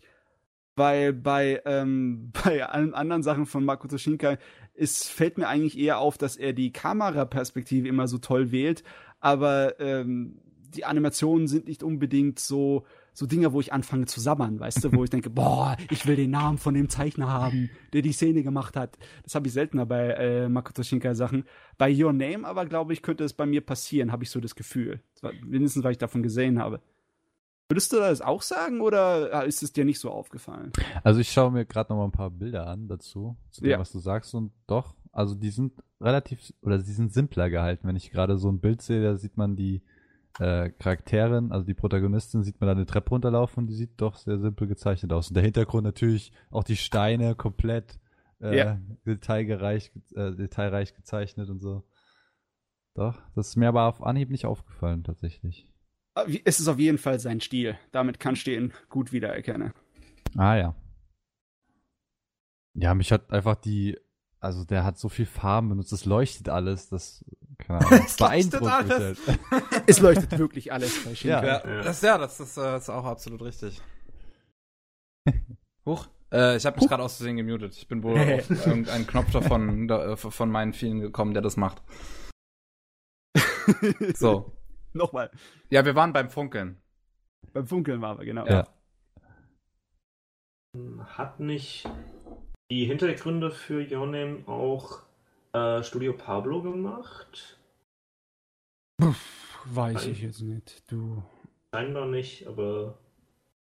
Weil 0.74 1.12
bei, 1.12 1.60
ähm, 1.66 2.32
bei 2.44 2.64
allen 2.64 2.94
anderen 2.94 3.22
Sachen 3.22 3.46
von 3.46 3.64
Makoto 3.64 3.98
Shinkai 3.98 4.38
es 4.74 5.06
fällt 5.06 5.38
mir 5.38 5.48
eigentlich 5.48 5.78
eher 5.78 5.98
auf, 5.98 6.18
dass 6.18 6.36
er 6.36 6.52
die 6.52 6.72
Kameraperspektive 6.72 7.88
immer 7.88 8.08
so 8.08 8.18
toll 8.18 8.52
wählt, 8.52 8.82
aber 9.20 9.78
ähm, 9.80 10.40
die 10.74 10.84
Animationen 10.84 11.46
sind 11.46 11.66
nicht 11.66 11.82
unbedingt 11.82 12.38
so 12.38 12.86
so 13.12 13.26
Dinge, 13.26 13.52
wo 13.52 13.60
ich 13.60 13.72
anfange 13.72 14.06
zu 14.06 14.20
sabbern, 14.20 14.58
weißt 14.58 14.84
du, 14.84 14.92
wo 14.92 15.04
ich 15.04 15.10
denke, 15.10 15.30
boah, 15.30 15.76
ich 15.90 16.06
will 16.06 16.16
den 16.16 16.30
Namen 16.30 16.58
von 16.58 16.74
dem 16.74 16.88
Zeichner 16.88 17.28
haben, 17.28 17.70
der 17.92 18.02
die 18.02 18.12
Szene 18.12 18.42
gemacht 18.42 18.76
hat. 18.76 18.98
Das 19.22 19.34
habe 19.34 19.46
ich 19.46 19.52
seltener 19.52 19.86
bei 19.86 20.08
äh, 20.10 20.48
Makoto 20.48 20.82
Shinkai 20.82 21.14
Sachen. 21.14 21.44
Bei 21.78 21.92
Your 21.92 22.12
Name 22.12 22.46
aber, 22.46 22.66
glaube 22.66 22.92
ich, 22.92 23.02
könnte 23.02 23.24
es 23.24 23.32
bei 23.32 23.46
mir 23.46 23.60
passieren, 23.60 24.12
habe 24.12 24.24
ich 24.24 24.30
so 24.30 24.40
das 24.40 24.54
Gefühl. 24.54 25.00
Mindestens, 25.44 25.84
weil 25.84 25.92
ich 25.92 25.98
davon 25.98 26.22
gesehen 26.22 26.58
habe. 26.58 26.80
Würdest 27.68 27.92
du 27.92 27.96
das 27.96 28.20
auch 28.20 28.42
sagen 28.42 28.82
oder 28.82 29.44
ist 29.46 29.62
es 29.62 29.72
dir 29.72 29.86
nicht 29.86 29.98
so 29.98 30.10
aufgefallen? 30.10 30.72
Also 31.04 31.20
ich 31.20 31.32
schaue 31.32 31.50
mir 31.50 31.64
gerade 31.64 31.90
noch 31.90 31.98
mal 31.98 32.04
ein 32.04 32.12
paar 32.12 32.30
Bilder 32.30 32.66
an 32.66 32.86
dazu, 32.86 33.36
zu 33.50 33.62
dem, 33.62 33.70
ja. 33.70 33.78
was 33.78 33.92
du 33.92 33.98
sagst 33.98 34.34
und 34.34 34.52
doch, 34.66 34.94
also 35.10 35.34
die 35.34 35.48
sind 35.48 35.72
relativ 35.98 36.52
oder 36.60 36.80
sie 36.80 36.92
sind 36.92 37.14
simpler 37.14 37.48
gehalten. 37.48 37.88
Wenn 37.88 37.96
ich 37.96 38.10
gerade 38.10 38.36
so 38.36 38.50
ein 38.50 38.60
Bild 38.60 38.82
sehe, 38.82 39.02
da 39.02 39.16
sieht 39.16 39.38
man 39.38 39.56
die 39.56 39.80
äh, 40.38 40.70
Charakterin, 40.70 41.52
also 41.52 41.66
die 41.66 41.74
Protagonistin, 41.74 42.42
sieht 42.42 42.60
man 42.60 42.68
da 42.68 42.72
eine 42.72 42.86
Treppe 42.86 43.10
runterlaufen 43.10 43.62
und 43.62 43.66
die 43.68 43.74
sieht 43.74 44.00
doch 44.00 44.16
sehr 44.16 44.38
simpel 44.38 44.66
gezeichnet 44.66 45.12
aus. 45.12 45.28
Und 45.28 45.34
der 45.34 45.42
Hintergrund 45.42 45.84
natürlich 45.84 46.32
auch 46.50 46.64
die 46.64 46.76
Steine 46.76 47.34
komplett 47.34 47.98
äh, 48.40 48.56
ja. 48.56 48.80
detailgereich, 49.06 49.92
äh, 50.14 50.32
detailreich 50.32 50.94
gezeichnet 50.94 51.48
und 51.48 51.60
so. 51.60 51.84
Doch, 52.94 53.18
das 53.34 53.48
ist 53.48 53.56
mir 53.56 53.68
aber 53.68 53.84
auf 53.84 54.02
Anhieb 54.02 54.30
nicht 54.30 54.44
aufgefallen 54.44 55.04
tatsächlich. 55.04 55.68
Ah, 56.14 56.26
es 56.44 56.60
ist 56.60 56.68
auf 56.68 56.78
jeden 56.78 56.98
Fall 56.98 57.18
sein 57.18 57.40
Stil. 57.40 57.78
Damit 57.90 58.20
kannst 58.20 58.46
du 58.46 58.54
ihn 58.54 58.72
gut 58.90 59.12
wiedererkennen. 59.12 59.72
Ah 60.36 60.56
ja. 60.56 60.74
Ja, 62.74 62.94
mich 62.94 63.12
hat 63.12 63.30
einfach 63.30 63.56
die 63.56 63.98
also 64.42 64.64
der 64.64 64.82
hat 64.82 64.98
so 64.98 65.08
viel 65.08 65.24
Farben 65.26 65.68
benutzt, 65.68 65.92
es 65.92 66.04
leuchtet 66.04 66.48
alles, 66.48 66.88
das 66.88 67.24
keine 67.58 67.78
Ahnung, 67.86 68.04
es 68.04 68.16
beeindruckt 68.16 68.72
alles. 68.72 69.26
Halt. 69.26 69.38
es 69.86 70.00
leuchtet 70.00 70.36
wirklich 70.36 70.72
alles 70.72 71.04
bei 71.04 71.14
Shinkai. 71.14 71.46
Ja, 71.46 71.64
ja. 71.64 71.82
Das, 71.82 72.02
ja 72.02 72.18
das, 72.18 72.40
ist, 72.40 72.56
das 72.56 72.82
ist 72.82 72.90
auch 72.90 73.04
absolut 73.04 73.40
richtig. 73.42 73.80
Huch. 75.86 76.08
Äh, 76.32 76.56
ich 76.56 76.66
habe 76.66 76.80
mich 76.80 76.88
gerade 76.88 77.04
aus 77.04 77.18
Versehen 77.18 77.36
gemutet. 77.36 77.76
Ich 77.76 77.86
bin 77.86 78.02
wohl 78.02 78.18
auf 78.18 78.66
irgendeinen 78.66 79.06
Knopf 79.06 79.30
davon 79.30 79.86
da, 79.86 80.16
von 80.16 80.50
meinen 80.50 80.72
vielen 80.72 81.00
gekommen, 81.00 81.34
der 81.34 81.42
das 81.42 81.56
macht. 81.56 81.82
So. 84.14 84.56
Nochmal. 84.92 85.30
Ja, 85.70 85.84
wir 85.84 85.94
waren 85.94 86.12
beim 86.12 86.30
Funkeln. 86.30 86.82
Beim 87.52 87.66
Funkeln 87.66 88.00
waren 88.00 88.18
wir, 88.18 88.24
genau. 88.24 88.46
Ja. 88.46 88.66
Hat 91.16 91.38
nicht 91.38 91.86
die 92.72 92.86
Hintergründe 92.86 93.50
für 93.50 93.86
Your 93.86 94.06
Name 94.06 94.44
auch 94.46 95.02
äh, 95.52 95.82
Studio 95.82 96.14
Pablo 96.14 96.62
gemacht? 96.62 97.60
Puff, 98.96 99.58
weiß 99.66 100.06
ich 100.06 100.22
jetzt 100.22 100.40
nicht. 100.40 100.90
Du. 100.90 101.22
Scheinbar 101.74 102.06
nicht, 102.06 102.46
aber 102.46 102.98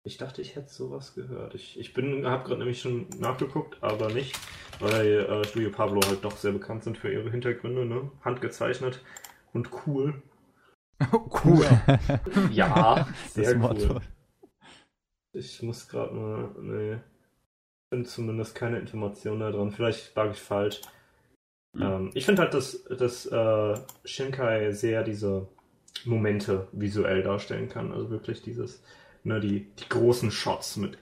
ich 0.03 0.17
dachte, 0.17 0.41
ich 0.41 0.55
hätte 0.55 0.73
sowas 0.73 1.13
gehört. 1.13 1.53
Ich, 1.53 1.79
ich 1.79 1.93
bin, 1.93 2.25
habe 2.25 2.45
gerade 2.45 2.57
nämlich 2.57 2.81
schon 2.81 3.07
nachgeguckt, 3.19 3.77
aber 3.83 4.11
nicht, 4.11 4.39
weil 4.79 5.19
äh, 5.19 5.43
Studio 5.43 5.69
Pablo 5.69 6.01
halt 6.07 6.25
doch 6.25 6.35
sehr 6.35 6.53
bekannt 6.53 6.83
sind 6.83 6.97
für 6.97 7.13
ihre 7.13 7.29
Hintergründe, 7.29 7.85
ne? 7.85 8.11
Handgezeichnet 8.21 9.03
und 9.53 9.69
cool. 9.85 10.23
cool. 11.45 11.63
ja, 12.51 13.07
sehr 13.29 13.55
cool. 13.61 14.01
Ich 15.33 15.61
muss 15.61 15.87
gerade 15.87 16.11
mal. 16.11 16.55
Nee 16.59 16.97
finde 17.95 18.09
zumindest 18.09 18.55
keine 18.55 18.79
Information 18.79 19.39
da 19.39 19.51
dran. 19.51 19.71
Vielleicht 19.71 20.15
lag 20.15 20.31
ich 20.31 20.41
falsch. 20.41 20.81
Mhm. 21.73 21.81
Ähm, 21.81 22.11
ich 22.13 22.25
finde 22.25 22.41
halt, 22.41 22.53
dass, 22.53 22.83
dass 22.85 23.25
äh, 23.25 23.75
Shinkai 24.03 24.71
sehr 24.71 25.03
diese 25.03 25.47
Momente 26.03 26.67
visuell 26.73 27.23
darstellen 27.23 27.69
kann. 27.69 27.93
Also 27.93 28.09
wirklich 28.09 28.41
dieses, 28.41 28.83
ne, 29.23 29.39
die, 29.39 29.67
die 29.75 29.89
großen 29.89 30.29
Shots 30.29 30.77
mit, 30.77 30.97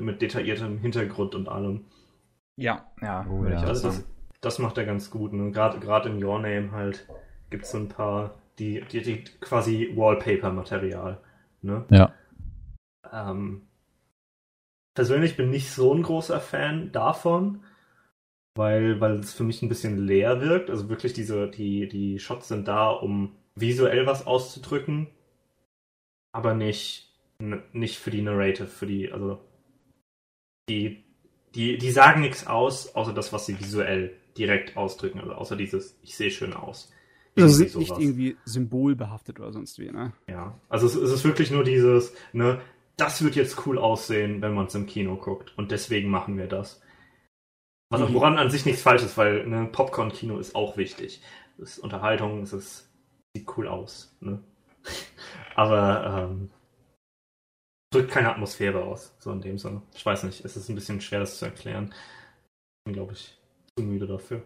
mit 0.00 0.22
detailliertem 0.22 0.78
Hintergrund 0.78 1.34
und 1.36 1.48
allem. 1.48 1.84
Ja, 2.56 2.86
ja. 3.00 3.26
Oh, 3.30 3.44
ja. 3.44 3.60
Also 3.62 3.88
das, 3.88 4.04
das 4.40 4.58
macht 4.58 4.76
er 4.78 4.84
ganz 4.84 5.10
gut. 5.10 5.32
Ne? 5.32 5.52
Gerade 5.52 6.08
in 6.08 6.22
Your 6.22 6.40
Name 6.40 6.72
halt 6.72 7.06
gibt 7.50 7.64
es 7.64 7.70
so 7.70 7.78
ein 7.78 7.88
paar, 7.88 8.34
die, 8.58 8.82
die, 8.90 9.02
die 9.02 9.24
quasi 9.40 9.92
Wallpaper-Material. 9.94 11.18
Ne? 11.62 11.84
Ja. 11.90 12.12
Ähm, 13.12 13.62
persönlich 14.94 15.36
bin 15.36 15.50
nicht 15.50 15.70
so 15.70 15.92
ein 15.92 16.02
großer 16.02 16.40
Fan 16.40 16.92
davon, 16.92 17.62
weil, 18.54 19.00
weil 19.00 19.18
es 19.18 19.32
für 19.32 19.44
mich 19.44 19.62
ein 19.62 19.68
bisschen 19.68 19.98
leer 19.98 20.40
wirkt. 20.40 20.70
Also 20.70 20.88
wirklich 20.88 21.12
diese, 21.12 21.48
die, 21.48 21.88
die 21.88 22.18
Shots 22.18 22.48
sind 22.48 22.68
da, 22.68 22.90
um 22.90 23.36
visuell 23.54 24.06
was 24.06 24.26
auszudrücken, 24.26 25.08
aber 26.32 26.54
nicht, 26.54 27.12
nicht 27.72 27.98
für 27.98 28.10
die 28.10 28.22
Narrative, 28.22 28.66
für 28.66 28.86
die, 28.86 29.12
also 29.12 29.40
die, 30.68 31.04
die, 31.54 31.78
die 31.78 31.90
sagen 31.90 32.20
nichts 32.20 32.46
aus, 32.46 32.94
außer 32.94 33.12
das, 33.12 33.32
was 33.32 33.46
sie 33.46 33.58
visuell 33.58 34.16
direkt 34.36 34.76
ausdrücken, 34.76 35.20
also 35.20 35.34
außer 35.34 35.56
dieses, 35.56 35.96
ich 36.02 36.16
sehe 36.16 36.30
schön 36.30 36.52
aus. 36.52 36.92
Also 37.36 37.62
nicht 37.78 37.98
irgendwie 37.98 38.36
symbolbehaftet 38.44 39.40
oder 39.40 39.52
sonst 39.52 39.78
wie, 39.80 39.90
ne? 39.90 40.12
Ja, 40.28 40.58
also 40.68 40.86
es, 40.86 40.94
es 40.94 41.10
ist 41.10 41.24
wirklich 41.24 41.50
nur 41.50 41.64
dieses, 41.64 42.14
ne, 42.32 42.60
das 42.96 43.22
wird 43.22 43.36
jetzt 43.36 43.66
cool 43.66 43.78
aussehen, 43.78 44.40
wenn 44.42 44.54
man 44.54 44.66
es 44.66 44.74
im 44.74 44.86
Kino 44.86 45.16
guckt. 45.16 45.56
Und 45.56 45.70
deswegen 45.70 46.10
machen 46.10 46.36
wir 46.36 46.46
das. 46.46 46.80
Was 47.90 48.00
auch 48.00 48.08
mhm. 48.08 48.14
woran 48.14 48.38
an 48.38 48.50
sich 48.50 48.64
nichts 48.64 48.82
falsch 48.82 49.02
ist, 49.02 49.16
weil 49.16 49.42
ein 49.42 49.50
ne, 49.50 49.68
Popcorn-Kino 49.70 50.38
ist 50.38 50.54
auch 50.54 50.76
wichtig. 50.76 51.22
Das 51.58 51.72
ist 51.72 51.78
Unterhaltung, 51.78 52.42
es 52.42 52.52
ist, 52.52 52.90
sieht 53.36 53.48
cool 53.56 53.68
aus. 53.68 54.16
Ne? 54.20 54.42
Aber 55.54 56.30
ähm, 56.30 56.50
drückt 57.92 58.10
keine 58.10 58.30
Atmosphäre 58.30 58.82
aus, 58.82 59.14
so 59.18 59.30
in 59.32 59.40
dem 59.40 59.58
Sinne. 59.58 59.82
Ich 59.94 60.04
weiß 60.04 60.24
nicht, 60.24 60.44
es 60.44 60.56
ist 60.56 60.68
ein 60.68 60.74
bisschen 60.74 61.00
schwer, 61.00 61.20
das 61.20 61.38
zu 61.38 61.44
erklären. 61.44 61.92
Ich 61.92 62.84
bin, 62.84 62.94
glaube 62.94 63.12
ich, 63.12 63.38
zu 63.76 63.84
müde 63.84 64.06
dafür. 64.06 64.42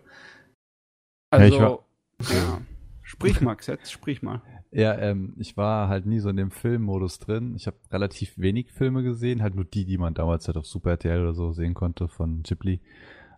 Also, 1.31 1.85
ja. 2.31 2.61
Sprich 3.03 3.41
mal, 3.41 3.57
Xet, 3.57 3.89
sprich 3.89 4.23
mal. 4.23 4.43
Ja, 4.71 4.99
ähm, 4.99 5.35
ich 5.39 5.57
war 5.57 5.89
halt 5.89 6.07
nie 6.07 6.21
so 6.21 6.29
in 6.29 6.37
dem 6.37 6.51
Filmmodus 6.51 7.19
drin. 7.19 7.55
Ich 7.57 7.67
habe 7.67 7.77
relativ 7.91 8.37
wenig 8.39 8.71
Filme 8.71 9.03
gesehen, 9.03 9.43
halt 9.43 9.55
nur 9.55 9.65
die, 9.65 9.85
die 9.85 9.99
man 9.99 10.15
damals 10.15 10.47
halt 10.47 10.59
auf 10.59 10.67
Super 10.67 10.91
RTL 10.91 11.23
oder 11.23 11.35
so 11.35 11.53
sehen 11.53 11.75
konnte 11.75 12.09
von 12.09 12.43
Ghibli. 12.43 12.81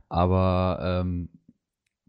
Aber 0.08 0.80
ähm, 0.82 1.28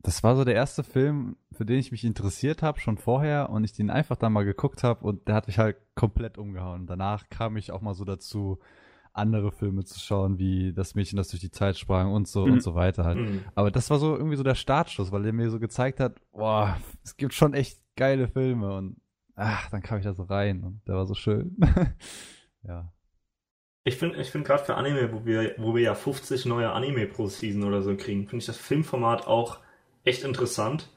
das 0.02 0.24
war 0.24 0.36
so 0.36 0.44
der 0.44 0.56
erste 0.56 0.84
Film, 0.84 1.36
für 1.52 1.66
den 1.66 1.78
ich 1.78 1.92
mich 1.92 2.04
interessiert 2.04 2.64
habe, 2.64 2.80
schon 2.80 2.98
vorher 2.98 3.52
und 3.52 3.64
ich 3.64 3.74
den 3.74 3.92
einfach 3.92 4.16
dann 4.16 4.34
mal 4.34 4.46
geguckt 4.46 4.84
habe 4.84 5.06
und 5.06 5.28
der 5.28 5.36
hat 5.36 5.48
mich 5.48 5.60
halt 5.60 5.78
komplett 5.94 6.38
umgehauen. 6.40 6.88
Danach 6.88 7.30
kam 7.30 7.58
ich 7.58 7.72
auch 7.72 7.82
mal 7.82 7.94
so 7.94 8.06
dazu, 8.06 8.60
andere 9.14 9.52
Filme 9.52 9.84
zu 9.84 10.00
schauen, 10.00 10.40
wie 10.40 10.74
Das 10.74 10.96
Mädchen, 10.96 11.18
das 11.18 11.30
durch 11.30 11.42
die 11.42 11.52
Zeit 11.52 11.78
sprang 11.78 12.14
und 12.14 12.28
so 12.28 12.46
mhm. 12.46 12.54
und 12.54 12.64
so 12.64 12.76
weiter 12.76 13.04
halt. 13.04 13.18
Mhm. 13.18 13.42
Aber 13.56 13.70
das 13.70 13.90
war 13.90 14.00
so 14.00 14.16
irgendwie 14.16 14.38
so 14.38 14.44
der 14.44 14.56
Startschuss, 14.56 15.12
weil 15.12 15.24
der 15.24 15.34
mir 15.34 15.50
so 15.50 15.60
gezeigt 15.60 16.00
hat, 16.00 16.16
boah, 16.32 16.78
es 17.04 17.18
gibt 17.18 17.34
schon 17.34 17.54
echt 17.54 17.80
geile 17.96 18.28
Filme 18.28 18.74
und 18.76 19.01
ach, 19.36 19.70
dann 19.70 19.82
kam 19.82 20.00
ich 20.00 20.06
da 20.06 20.14
so 20.14 20.24
rein 20.24 20.64
und 20.64 20.82
der 20.88 20.96
war 20.96 21.06
so 21.06 21.14
schön. 21.14 21.58
ja. 22.64 22.92
Ich 23.84 23.98
finde 23.98 24.22
ich 24.22 24.30
find 24.30 24.46
gerade 24.46 24.64
für 24.64 24.76
Anime, 24.76 25.12
wo 25.12 25.26
wir, 25.26 25.56
wo 25.58 25.74
wir 25.74 25.82
ja 25.82 25.96
50 25.96 26.46
neue 26.46 26.72
Anime 26.72 27.08
pro 27.08 27.28
Season 27.28 27.64
oder 27.64 27.82
so 27.82 27.96
kriegen, 27.96 28.28
finde 28.28 28.44
ich 28.44 28.46
das 28.46 28.58
Filmformat 28.58 29.26
auch 29.28 29.60
echt 30.04 30.24
interessant, 30.24 30.90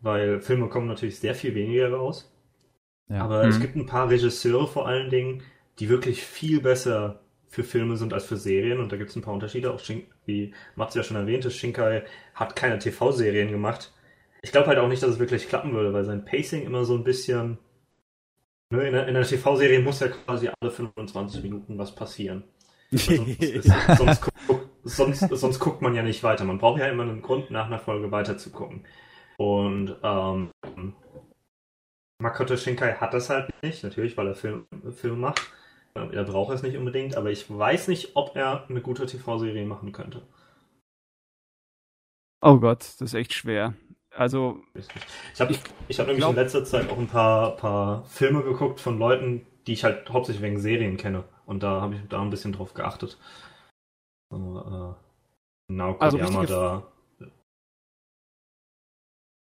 weil 0.00 0.40
Filme 0.40 0.68
kommen 0.68 0.88
natürlich 0.88 1.18
sehr 1.18 1.34
viel 1.34 1.54
weniger 1.54 1.92
raus. 1.92 2.32
Ja. 3.08 3.22
Aber 3.22 3.44
mhm. 3.44 3.50
es 3.50 3.60
gibt 3.60 3.76
ein 3.76 3.86
paar 3.86 4.10
Regisseure 4.10 4.66
vor 4.66 4.88
allen 4.88 5.10
Dingen, 5.10 5.42
die 5.78 5.88
wirklich 5.88 6.22
viel 6.24 6.60
besser 6.60 7.20
für 7.48 7.64
Filme 7.64 7.96
sind 7.96 8.14
als 8.14 8.24
für 8.24 8.36
Serien 8.36 8.80
und 8.80 8.90
da 8.90 8.96
gibt 8.96 9.10
es 9.10 9.16
ein 9.16 9.22
paar 9.22 9.34
Unterschiede. 9.34 9.72
Auch 9.72 9.78
Shin 9.78 10.04
wie 10.24 10.54
Mats 10.74 10.94
ja 10.94 11.02
schon 11.02 11.16
erwähnte, 11.16 11.50
Shinkai 11.50 12.04
hat 12.34 12.56
keine 12.56 12.78
TV-Serien 12.78 13.50
gemacht. 13.50 13.92
Ich 14.42 14.52
glaube 14.52 14.68
halt 14.68 14.78
auch 14.78 14.88
nicht, 14.88 15.02
dass 15.02 15.10
es 15.10 15.18
wirklich 15.18 15.48
klappen 15.48 15.72
würde, 15.72 15.92
weil 15.92 16.04
sein 16.04 16.24
Pacing 16.24 16.62
immer 16.62 16.84
so 16.84 16.94
ein 16.94 17.04
bisschen 17.04 17.58
Ne, 18.72 18.88
in, 18.88 18.94
einer, 18.94 19.22
TV-Serie 19.22 19.80
muss 19.80 20.00
ja 20.00 20.08
quasi 20.08 20.48
alle 20.48 20.70
25 20.70 21.42
Minuten 21.42 21.76
was 21.76 21.94
passieren. 21.94 22.44
sonst, 22.90 23.38
sonst, 23.98 24.22
guck, 24.46 24.66
sonst, 24.82 25.28
sonst, 25.28 25.58
guckt 25.58 25.82
man 25.82 25.94
ja 25.94 26.02
nicht 26.02 26.22
weiter. 26.22 26.44
Man 26.44 26.56
braucht 26.56 26.80
ja 26.80 26.86
immer 26.86 27.02
einen 27.02 27.20
Grund, 27.20 27.50
nach 27.50 27.66
einer 27.66 27.78
Folge 27.78 28.10
weiter 28.10 28.38
zu 28.38 28.50
gucken. 28.50 28.86
Und 29.36 29.94
ähm, 30.02 30.52
Makoto 32.18 32.56
Shinkai 32.56 32.94
hat 32.94 33.12
das 33.12 33.28
halt 33.28 33.50
nicht, 33.62 33.84
natürlich, 33.84 34.16
weil 34.16 34.28
er 34.28 34.34
Film, 34.34 34.66
Film 34.92 35.20
macht. 35.20 35.52
Er 35.92 36.24
braucht 36.24 36.54
es 36.54 36.62
nicht 36.62 36.78
unbedingt, 36.78 37.14
aber 37.14 37.30
ich 37.30 37.50
weiß 37.50 37.88
nicht, 37.88 38.16
ob 38.16 38.34
er 38.36 38.64
eine 38.70 38.80
gute 38.80 39.04
TV-Serie 39.04 39.66
machen 39.66 39.92
könnte. 39.92 40.22
Oh 42.40 42.58
Gott, 42.58 42.80
das 42.80 43.02
ist 43.02 43.14
echt 43.14 43.34
schwer. 43.34 43.74
Also. 44.14 44.62
Ich 44.74 45.40
habe 45.40 45.52
ich, 45.52 45.60
ich 45.88 45.98
hab 45.98 46.06
nämlich 46.06 46.22
glaub, 46.22 46.32
in 46.32 46.36
letzter 46.36 46.64
Zeit 46.64 46.90
auch 46.90 46.98
ein 46.98 47.06
paar, 47.06 47.56
paar 47.56 48.04
Filme 48.04 48.42
geguckt 48.42 48.80
von 48.80 48.98
Leuten, 48.98 49.46
die 49.66 49.72
ich 49.72 49.84
halt 49.84 50.10
hauptsächlich 50.10 50.42
wegen 50.42 50.60
Serien 50.60 50.96
kenne. 50.96 51.24
Und 51.46 51.62
da 51.62 51.80
habe 51.80 51.94
ich 51.94 52.00
da 52.08 52.20
ein 52.20 52.30
bisschen 52.30 52.52
drauf 52.52 52.74
geachtet. 52.74 53.18
So, 54.30 54.96
äh, 54.98 55.72
Naoko 55.72 56.00
also 56.00 56.18
Yamada. 56.18 56.92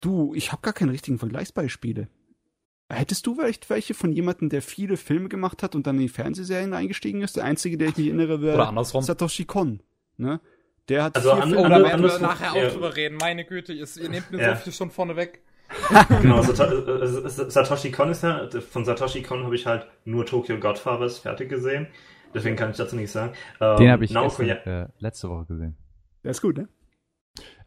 Du, 0.01 0.33
ich 0.35 0.51
habe 0.51 0.61
gar 0.61 0.73
keine 0.73 0.91
richtigen 0.91 1.17
Vergleichsbeispiele. 1.17 2.07
Hättest 2.89 3.27
du 3.27 3.35
vielleicht 3.35 3.69
welche 3.69 3.93
von 3.93 4.13
jemandem, 4.13 4.49
der 4.49 4.61
viele 4.61 4.95
Filme 4.95 5.27
gemacht 5.27 5.61
hat 5.61 5.75
und 5.75 5.87
dann 5.87 5.95
in 5.95 6.03
die 6.03 6.09
Fernsehserien 6.09 6.73
eingestiegen 6.73 7.21
ist? 7.21 7.35
Der 7.35 7.43
einzige, 7.43 7.77
der 7.77 7.89
ich 7.89 7.97
mich 7.97 8.07
erinnere, 8.07 8.41
wäre 8.41 8.85
Satoshi 8.85 9.45
Kon. 9.45 9.81
Ne? 10.15 10.39
Der 10.89 11.03
hat 11.03 11.15
also 11.15 11.31
an, 11.31 11.53
oh, 11.55 11.67
da 11.67 11.83
werden 11.83 12.03
wir 12.03 12.19
nachher 12.19 12.53
auch 12.53 12.71
drüber 12.71 12.95
reden. 12.95 13.17
Meine 13.17 13.43
Güte, 13.43 13.73
ihr, 13.73 13.87
ihr 14.01 14.09
nehmt 14.09 14.31
mir 14.31 14.41
ja. 14.41 14.55
so 14.55 14.63
viel 14.63 14.73
schon 14.73 14.91
vorne 14.91 15.15
weg. 15.15 15.41
genau, 16.21 16.41
äh, 16.41 17.07
Satoshi 17.07 17.91
Kon 17.91 18.09
ist 18.09 18.23
ja, 18.23 18.47
von 18.71 18.85
Satoshi 18.85 19.21
Kon 19.21 19.43
habe 19.43 19.55
ich 19.55 19.65
halt 19.65 19.85
nur 20.05 20.25
Tokyo 20.25 20.57
Godfathers 20.59 21.19
fertig 21.19 21.49
gesehen. 21.49 21.87
Deswegen 22.33 22.55
kann 22.55 22.71
ich 22.71 22.77
dazu 22.77 22.95
nichts 22.95 23.13
sagen. 23.13 23.33
Ähm, 23.59 23.77
Den 23.77 23.91
habe 23.91 24.05
ich 24.05 24.11
Naoko, 24.11 24.43
erst, 24.43 24.65
äh, 24.65 24.87
letzte 24.99 25.29
Woche 25.29 25.45
gesehen. 25.45 25.75
Der 26.23 26.31
ist 26.31 26.41
gut, 26.41 26.57
ne? 26.57 26.69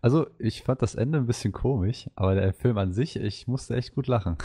Also, 0.01 0.27
ich 0.39 0.63
fand 0.63 0.81
das 0.81 0.95
Ende 0.95 1.19
ein 1.19 1.27
bisschen 1.27 1.53
komisch, 1.53 2.09
aber 2.15 2.35
der 2.35 2.55
Film 2.55 2.79
an 2.79 2.93
sich, 2.93 3.17
ich 3.17 3.47
musste 3.47 3.77
echt 3.77 3.95
gut 3.95 4.07
lachen. 4.07 4.39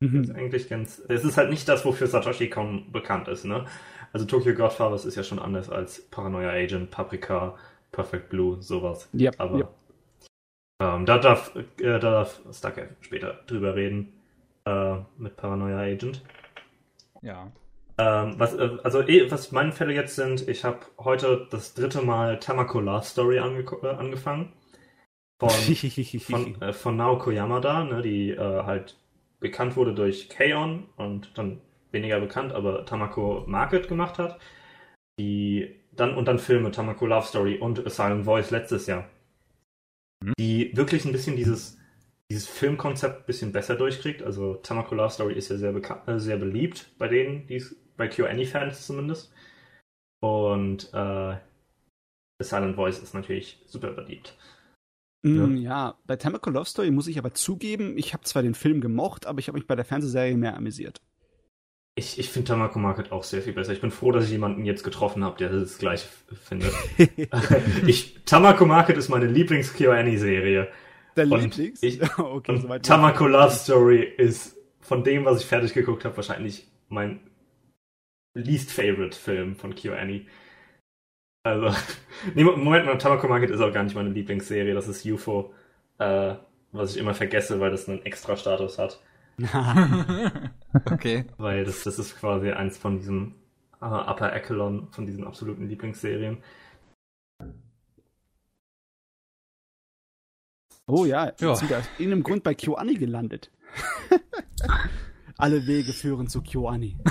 Mhm. 0.00 0.24
ist 0.24 0.30
eigentlich 0.30 0.68
ganz. 0.68 1.02
Es 1.08 1.24
ist 1.24 1.36
halt 1.36 1.50
nicht 1.50 1.68
das, 1.68 1.84
wofür 1.84 2.06
Satoshi 2.06 2.50
Kon 2.50 2.92
bekannt 2.92 3.28
ist, 3.28 3.44
ne? 3.44 3.64
Also 4.12 4.26
Tokyo 4.26 4.54
Godfathers 4.54 5.06
ist 5.06 5.16
ja 5.16 5.22
schon 5.22 5.38
anders 5.38 5.70
als 5.70 6.08
Paranoia 6.10 6.50
Agent, 6.50 6.90
Paprika, 6.90 7.56
Perfect 7.92 8.30
Blue, 8.30 8.60
sowas. 8.60 9.08
Ja. 9.12 9.30
Aber 9.38 9.58
yep. 9.58 9.68
Ähm, 10.80 11.06
da 11.06 11.18
darf, 11.18 11.54
äh, 11.54 11.62
da 11.78 11.98
darf 11.98 12.40
Stucker 12.52 12.88
später 13.00 13.40
drüber 13.46 13.76
reden 13.76 14.14
äh, 14.64 14.96
mit 15.16 15.36
Paranoia 15.36 15.78
Agent. 15.78 16.22
Ja. 17.20 17.52
Ähm, 17.98 18.34
was, 18.38 18.54
äh, 18.54 18.70
also 18.82 19.02
eh, 19.02 19.30
was 19.30 19.52
meine 19.52 19.72
Fälle 19.72 19.92
jetzt 19.94 20.16
sind, 20.16 20.48
ich 20.48 20.64
habe 20.64 20.80
heute 20.98 21.46
das 21.50 21.74
dritte 21.74 22.02
Mal 22.02 22.40
Tamako 22.40 22.80
Love 22.80 23.04
Story 23.04 23.38
ange 23.38 23.64
äh, 23.82 23.88
angefangen. 23.88 24.52
Von, 25.38 25.50
von, 26.20 26.62
äh, 26.62 26.72
von 26.72 26.96
Naoko 26.96 27.30
Yamada, 27.30 27.84
ne, 27.84 28.02
die 28.02 28.30
äh, 28.30 28.62
halt 28.64 28.96
bekannt 29.40 29.76
wurde 29.76 29.94
durch 29.94 30.28
K-On! 30.28 30.86
und 30.96 31.36
dann 31.36 31.60
weniger 31.90 32.18
bekannt, 32.20 32.52
aber 32.52 32.86
Tamako 32.86 33.44
Market 33.46 33.88
gemacht 33.88 34.18
hat. 34.18 34.38
Die 35.18 35.81
dann 35.94 36.16
und 36.16 36.26
dann 36.26 36.38
Filme, 36.38 36.70
Tamako 36.70 37.06
Love 37.06 37.26
Story 37.26 37.58
und 37.58 37.86
A 37.86 37.90
Silent 37.90 38.24
Voice 38.24 38.50
letztes 38.50 38.86
Jahr. 38.86 39.08
Mhm. 40.22 40.32
Die 40.38 40.76
wirklich 40.76 41.04
ein 41.04 41.12
bisschen 41.12 41.36
dieses, 41.36 41.78
dieses 42.30 42.48
Filmkonzept 42.48 43.20
ein 43.20 43.26
bisschen 43.26 43.52
besser 43.52 43.76
durchkriegt. 43.76 44.22
Also 44.22 44.54
Tamako 44.54 44.94
Love 44.94 45.10
Story 45.10 45.34
ist 45.34 45.50
ja 45.50 45.56
sehr, 45.56 45.74
äh, 45.74 46.18
sehr 46.18 46.36
beliebt 46.36 46.90
bei 46.98 47.08
denen, 47.08 47.46
die's, 47.46 47.76
bei 47.96 48.08
QAny-Fans 48.08 48.86
zumindest. 48.86 49.32
Und 50.20 50.90
äh, 50.94 50.96
A 50.96 51.40
Silent 52.40 52.76
Voice 52.76 52.98
ist 52.98 53.14
natürlich 53.14 53.60
super 53.66 53.90
beliebt. 53.92 54.36
Mm, 55.24 55.56
ja. 55.56 55.62
ja, 55.62 55.98
bei 56.06 56.16
Tamako 56.16 56.50
Love 56.50 56.66
Story 56.66 56.90
muss 56.90 57.06
ich 57.06 57.18
aber 57.18 57.34
zugeben, 57.34 57.96
ich 57.96 58.12
habe 58.12 58.24
zwar 58.24 58.42
den 58.42 58.54
Film 58.54 58.80
gemocht, 58.80 59.26
aber 59.26 59.38
ich 59.38 59.48
habe 59.48 59.58
mich 59.58 59.66
bei 59.66 59.76
der 59.76 59.84
Fernsehserie 59.84 60.36
mehr 60.36 60.56
amüsiert. 60.56 61.00
Ich, 61.94 62.18
ich 62.18 62.30
finde 62.30 62.48
Tamako 62.48 62.78
Market 62.78 63.12
auch 63.12 63.22
sehr 63.22 63.42
viel 63.42 63.52
besser. 63.52 63.72
Ich 63.72 63.82
bin 63.82 63.90
froh, 63.90 64.12
dass 64.12 64.24
ich 64.24 64.30
jemanden 64.30 64.64
jetzt 64.64 64.82
getroffen 64.82 65.24
habe, 65.24 65.36
der 65.36 65.50
das 65.50 65.76
gleiche 65.76 66.08
findet. 66.42 66.72
ich, 67.86 68.24
Tamako 68.24 68.64
Market 68.64 68.96
ist 68.96 69.10
meine 69.10 69.26
Lieblings-KyoAni-Serie. 69.26 70.68
Der 71.16 71.26
Lieblings? 71.26 71.82
Ich, 71.82 72.02
okay, 72.18 72.52
und 72.52 72.82
Tamako 72.82 73.26
Love 73.26 73.50
Story 73.50 74.02
ist 74.02 74.56
von 74.80 75.04
dem, 75.04 75.26
was 75.26 75.40
ich 75.40 75.46
fertig 75.46 75.74
geguckt 75.74 76.06
habe, 76.06 76.16
wahrscheinlich 76.16 76.66
mein 76.88 77.20
least 78.34 78.72
favorite 78.72 79.16
Film 79.16 79.54
von 79.56 79.74
KyoAni. 79.74 80.26
Also, 81.44 81.76
nee, 82.34 82.44
Moment 82.44 82.86
mal, 82.86 82.96
Tamako 82.96 83.28
Market 83.28 83.50
ist 83.50 83.60
auch 83.60 83.72
gar 83.72 83.82
nicht 83.82 83.94
meine 83.94 84.10
Lieblingsserie, 84.10 84.72
das 84.72 84.88
ist 84.88 85.04
UFO, 85.04 85.52
äh, 85.98 86.36
was 86.70 86.94
ich 86.94 87.00
immer 87.00 87.14
vergesse, 87.14 87.60
weil 87.60 87.70
das 87.70 87.86
einen 87.86 88.02
extra 88.06 88.36
Status 88.36 88.78
hat. 88.78 89.02
okay. 90.84 91.24
Weil 91.38 91.64
das, 91.64 91.84
das 91.84 91.98
ist 91.98 92.18
quasi 92.18 92.50
eins 92.50 92.78
von 92.78 92.98
diesem 92.98 93.34
uh, 93.80 93.86
Upper 93.86 94.32
Echelon, 94.32 94.88
von 94.90 95.06
diesen 95.06 95.24
absoluten 95.24 95.68
Lieblingsserien. 95.68 96.42
Oh 100.86 101.04
ja, 101.04 101.26
jetzt 101.26 101.40
ja. 101.40 101.54
sind 101.54 101.70
wir 101.70 101.78
aus 101.78 101.84
irgendeinem 101.98 102.22
Grund 102.22 102.42
bei 102.42 102.54
KyoAni 102.54 102.94
gelandet. 102.94 103.50
Alle 105.38 105.66
Wege 105.66 105.92
führen 105.92 106.26
zu 106.28 106.42
KyoAni. 106.42 106.98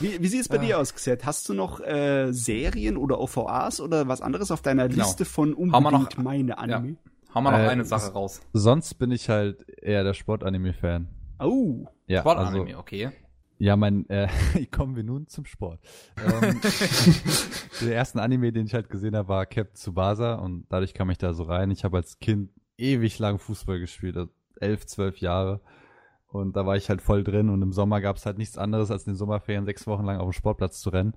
Wie, 0.00 0.20
wie 0.20 0.26
sieht 0.28 0.40
es 0.40 0.48
bei 0.48 0.56
ja. 0.56 0.62
dir 0.62 0.78
aus, 0.78 0.94
Xet? 0.94 1.24
Hast 1.24 1.48
du 1.48 1.54
noch 1.54 1.80
äh, 1.80 2.32
Serien 2.32 2.96
oder 2.96 3.20
OVAs 3.20 3.80
oder 3.80 4.08
was 4.08 4.22
anderes 4.22 4.50
auf 4.50 4.62
deiner 4.62 4.88
genau. 4.88 5.04
Liste 5.04 5.24
von 5.24 5.54
unbedingt 5.54 5.92
noch, 5.92 6.16
meine 6.16 6.58
Anime? 6.58 6.88
Ja. 6.88 7.10
Haben 7.34 7.44
wir 7.44 7.50
noch 7.50 7.58
äh, 7.58 7.68
eine 7.68 7.84
Sache 7.84 8.12
raus. 8.12 8.40
Sonst 8.52 8.94
bin 8.94 9.10
ich 9.10 9.28
halt 9.28 9.68
eher 9.68 10.04
der 10.04 10.14
Sportanime-Fan. 10.14 11.08
Oh, 11.40 11.84
ja, 12.06 12.20
Sportanime, 12.20 12.66
also, 12.66 12.78
okay. 12.78 13.10
Ja, 13.58 13.76
mein, 13.76 14.08
äh, 14.08 14.28
kommen 14.70 14.94
wir 14.94 15.02
nun 15.02 15.26
zum 15.26 15.44
Sport. 15.44 15.80
ähm, 16.16 16.60
der 17.80 17.96
ersten 17.96 18.20
Anime, 18.20 18.52
den 18.52 18.66
ich 18.66 18.74
halt 18.74 18.88
gesehen 18.88 19.16
habe, 19.16 19.28
war 19.28 19.46
Cap 19.46 19.74
Tsubasa 19.74 20.34
und 20.34 20.66
dadurch 20.68 20.94
kam 20.94 21.10
ich 21.10 21.18
da 21.18 21.32
so 21.34 21.42
rein. 21.42 21.70
Ich 21.70 21.84
habe 21.84 21.96
als 21.96 22.18
Kind 22.20 22.50
ewig 22.76 23.18
lang 23.18 23.38
Fußball 23.38 23.80
gespielt, 23.80 24.16
also 24.16 24.30
elf, 24.60 24.86
zwölf 24.86 25.18
Jahre. 25.18 25.60
Und 26.28 26.56
da 26.56 26.66
war 26.66 26.76
ich 26.76 26.88
halt 26.88 27.00
voll 27.00 27.24
drin 27.24 27.48
und 27.48 27.62
im 27.62 27.72
Sommer 27.72 28.00
gab 28.00 28.16
es 28.16 28.26
halt 28.26 28.38
nichts 28.38 28.58
anderes, 28.58 28.90
als 28.90 29.06
in 29.06 29.12
den 29.12 29.18
Sommerferien 29.18 29.66
sechs 29.66 29.86
Wochen 29.86 30.04
lang 30.04 30.18
auf 30.18 30.28
dem 30.28 30.32
Sportplatz 30.32 30.80
zu 30.80 30.90
rennen. 30.90 31.14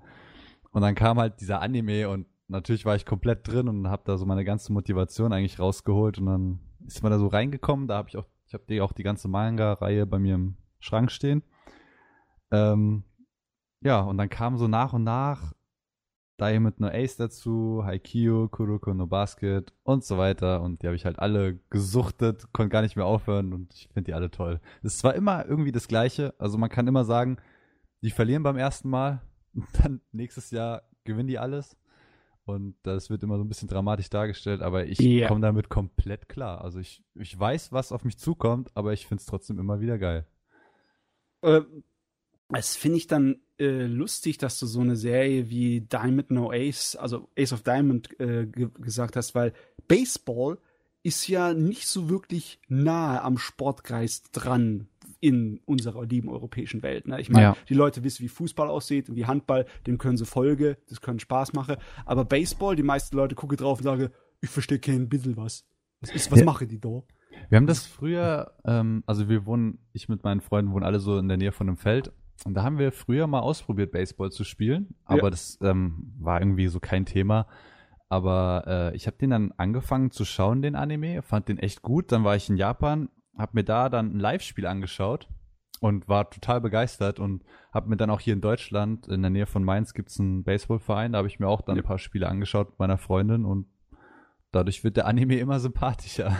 Und 0.70 0.82
dann 0.82 0.94
kam 0.94 1.18
halt 1.18 1.40
dieser 1.40 1.60
Anime 1.60 2.08
und 2.08 2.26
natürlich 2.48 2.84
war 2.84 2.96
ich 2.96 3.06
komplett 3.06 3.46
drin 3.46 3.68
und 3.68 3.88
habe 3.88 4.02
da 4.04 4.16
so 4.16 4.26
meine 4.26 4.44
ganze 4.44 4.72
Motivation 4.72 5.32
eigentlich 5.32 5.58
rausgeholt 5.58 6.18
und 6.18 6.26
dann 6.26 6.60
ist 6.86 7.02
man 7.02 7.12
da 7.12 7.18
so 7.18 7.26
reingekommen. 7.26 7.86
Da 7.86 7.96
habe 7.96 8.08
ich 8.08 8.16
auch, 8.16 8.26
ich 8.46 8.54
habe 8.54 8.64
die 8.68 8.80
auch 8.80 8.92
die 8.92 9.02
ganze 9.02 9.28
Manga-Reihe 9.28 10.06
bei 10.06 10.18
mir 10.18 10.34
im 10.34 10.56
Schrank 10.80 11.10
stehen. 11.10 11.42
Ähm, 12.50 13.04
ja, 13.82 14.00
und 14.00 14.18
dann 14.18 14.30
kam 14.30 14.56
so 14.56 14.66
nach 14.66 14.92
und 14.92 15.04
nach 15.04 15.52
Diamond 16.40 16.78
No 16.78 16.86
Ace 16.86 17.16
dazu, 17.16 17.82
Haikyuu, 17.84 18.48
Kuroko 18.48 18.94
no 18.94 19.06
Basket 19.06 19.72
und 19.82 20.04
so 20.04 20.18
weiter. 20.18 20.62
Und 20.62 20.82
die 20.82 20.86
habe 20.86 20.96
ich 20.96 21.04
halt 21.04 21.18
alle 21.18 21.58
gesuchtet, 21.70 22.52
konnte 22.52 22.70
gar 22.70 22.82
nicht 22.82 22.96
mehr 22.96 23.06
aufhören 23.06 23.52
und 23.52 23.74
ich 23.74 23.88
finde 23.92 24.10
die 24.10 24.14
alle 24.14 24.30
toll. 24.30 24.60
Es 24.82 24.94
ist 24.94 24.98
zwar 25.00 25.14
immer 25.14 25.46
irgendwie 25.46 25.72
das 25.72 25.88
Gleiche, 25.88 26.34
also 26.38 26.56
man 26.56 26.70
kann 26.70 26.86
immer 26.86 27.04
sagen, 27.04 27.38
die 28.02 28.10
verlieren 28.10 28.44
beim 28.44 28.56
ersten 28.56 28.88
Mal 28.88 29.20
dann 29.82 30.00
nächstes 30.12 30.50
Jahr 30.50 30.82
gewinnen 31.04 31.28
die 31.28 31.38
alles. 31.38 31.76
Und 32.48 32.76
das 32.82 33.10
wird 33.10 33.22
immer 33.22 33.36
so 33.36 33.44
ein 33.44 33.48
bisschen 33.48 33.68
dramatisch 33.68 34.08
dargestellt, 34.08 34.62
aber 34.62 34.86
ich 34.86 34.98
yeah. 35.00 35.28
komme 35.28 35.42
damit 35.42 35.68
komplett 35.68 36.30
klar. 36.30 36.64
Also 36.64 36.78
ich, 36.78 37.04
ich 37.14 37.38
weiß, 37.38 37.72
was 37.72 37.92
auf 37.92 38.04
mich 38.04 38.16
zukommt, 38.16 38.70
aber 38.72 38.94
ich 38.94 39.06
finde 39.06 39.20
es 39.20 39.26
trotzdem 39.26 39.58
immer 39.58 39.80
wieder 39.80 39.98
geil. 39.98 40.26
Äh, 41.42 41.60
das 42.48 42.74
finde 42.74 42.96
ich 42.96 43.06
dann 43.06 43.42
äh, 43.58 43.84
lustig, 43.84 44.38
dass 44.38 44.58
du 44.58 44.64
so 44.64 44.80
eine 44.80 44.96
Serie 44.96 45.50
wie 45.50 45.82
Diamond 45.82 46.30
No 46.30 46.50
Ace, 46.50 46.96
also 46.96 47.28
Ace 47.38 47.52
of 47.52 47.64
Diamond 47.64 48.18
äh, 48.18 48.46
ge 48.46 48.70
gesagt 48.78 49.16
hast, 49.16 49.34
weil 49.34 49.52
Baseball 49.86 50.56
ist 51.02 51.28
ja 51.28 51.52
nicht 51.52 51.86
so 51.86 52.08
wirklich 52.08 52.60
nahe 52.66 53.20
am 53.20 53.36
Sportgeist 53.36 54.30
dran, 54.32 54.88
in 55.20 55.60
unserer 55.64 56.04
lieben 56.04 56.28
europäischen 56.28 56.82
Welt. 56.82 57.08
Ne? 57.08 57.20
Ich 57.20 57.28
meine, 57.28 57.44
ja. 57.44 57.56
die 57.68 57.74
Leute 57.74 58.04
wissen, 58.04 58.22
wie 58.22 58.28
Fußball 58.28 58.68
aussieht 58.68 59.08
und 59.08 59.16
wie 59.16 59.26
Handball, 59.26 59.66
dem 59.86 59.98
können 59.98 60.16
sie 60.16 60.26
Folge, 60.26 60.78
das 60.88 61.00
können 61.00 61.18
Spaß 61.18 61.52
machen. 61.54 61.76
Aber 62.06 62.24
Baseball, 62.24 62.76
die 62.76 62.82
meisten 62.82 63.16
Leute 63.16 63.34
gucken 63.34 63.56
drauf 63.56 63.78
und 63.78 63.84
sagen, 63.84 64.10
ich 64.40 64.50
verstehe 64.50 64.78
kein 64.78 65.08
bisschen 65.08 65.36
was. 65.36 65.66
Was, 66.00 66.10
ist, 66.10 66.30
was 66.30 66.40
ja. 66.40 66.44
machen 66.44 66.68
die 66.68 66.80
da? 66.80 67.02
Wir 67.48 67.56
haben 67.56 67.66
das 67.66 67.86
früher, 67.86 68.52
ähm, 68.64 69.02
also 69.06 69.28
wir 69.28 69.46
wohnen, 69.46 69.78
ich 69.92 70.08
mit 70.08 70.22
meinen 70.22 70.40
Freunden 70.40 70.72
wohnen 70.72 70.84
alle 70.84 71.00
so 71.00 71.18
in 71.18 71.28
der 71.28 71.36
Nähe 71.36 71.52
von 71.52 71.68
einem 71.68 71.76
Feld. 71.76 72.12
Und 72.44 72.54
da 72.54 72.62
haben 72.62 72.78
wir 72.78 72.92
früher 72.92 73.26
mal 73.26 73.40
ausprobiert, 73.40 73.90
Baseball 73.90 74.30
zu 74.30 74.44
spielen. 74.44 74.94
Aber 75.04 75.24
ja. 75.24 75.30
das 75.30 75.58
ähm, 75.60 76.14
war 76.20 76.40
irgendwie 76.40 76.68
so 76.68 76.78
kein 76.78 77.04
Thema. 77.04 77.46
Aber 78.08 78.64
äh, 78.66 78.96
ich 78.96 79.06
habe 79.06 79.18
den 79.18 79.30
dann 79.30 79.52
angefangen 79.56 80.12
zu 80.12 80.24
schauen, 80.24 80.62
den 80.62 80.76
Anime, 80.76 81.22
fand 81.22 81.48
den 81.48 81.58
echt 81.58 81.82
gut. 81.82 82.12
Dann 82.12 82.24
war 82.24 82.36
ich 82.36 82.48
in 82.48 82.56
Japan 82.56 83.08
habe 83.38 83.52
mir 83.54 83.64
da 83.64 83.88
dann 83.88 84.16
ein 84.16 84.20
Live-Spiel 84.20 84.66
angeschaut 84.66 85.28
und 85.80 86.08
war 86.08 86.30
total 86.30 86.60
begeistert 86.60 87.20
und 87.20 87.44
habe 87.72 87.88
mir 87.88 87.96
dann 87.96 88.10
auch 88.10 88.20
hier 88.20 88.34
in 88.34 88.40
Deutschland, 88.40 89.06
in 89.08 89.22
der 89.22 89.30
Nähe 89.30 89.46
von 89.46 89.64
Mainz, 89.64 89.94
gibt's 89.94 90.18
einen 90.18 90.44
Baseballverein, 90.44 91.12
da 91.12 91.18
habe 91.18 91.28
ich 91.28 91.38
mir 91.38 91.48
auch 91.48 91.62
dann 91.62 91.76
ja. 91.76 91.82
ein 91.82 91.86
paar 91.86 91.98
Spiele 91.98 92.28
angeschaut 92.28 92.70
mit 92.70 92.78
meiner 92.78 92.98
Freundin 92.98 93.44
und 93.44 93.66
dadurch 94.50 94.84
wird 94.84 94.96
der 94.96 95.06
Anime 95.06 95.38
immer 95.38 95.60
sympathischer. 95.60 96.36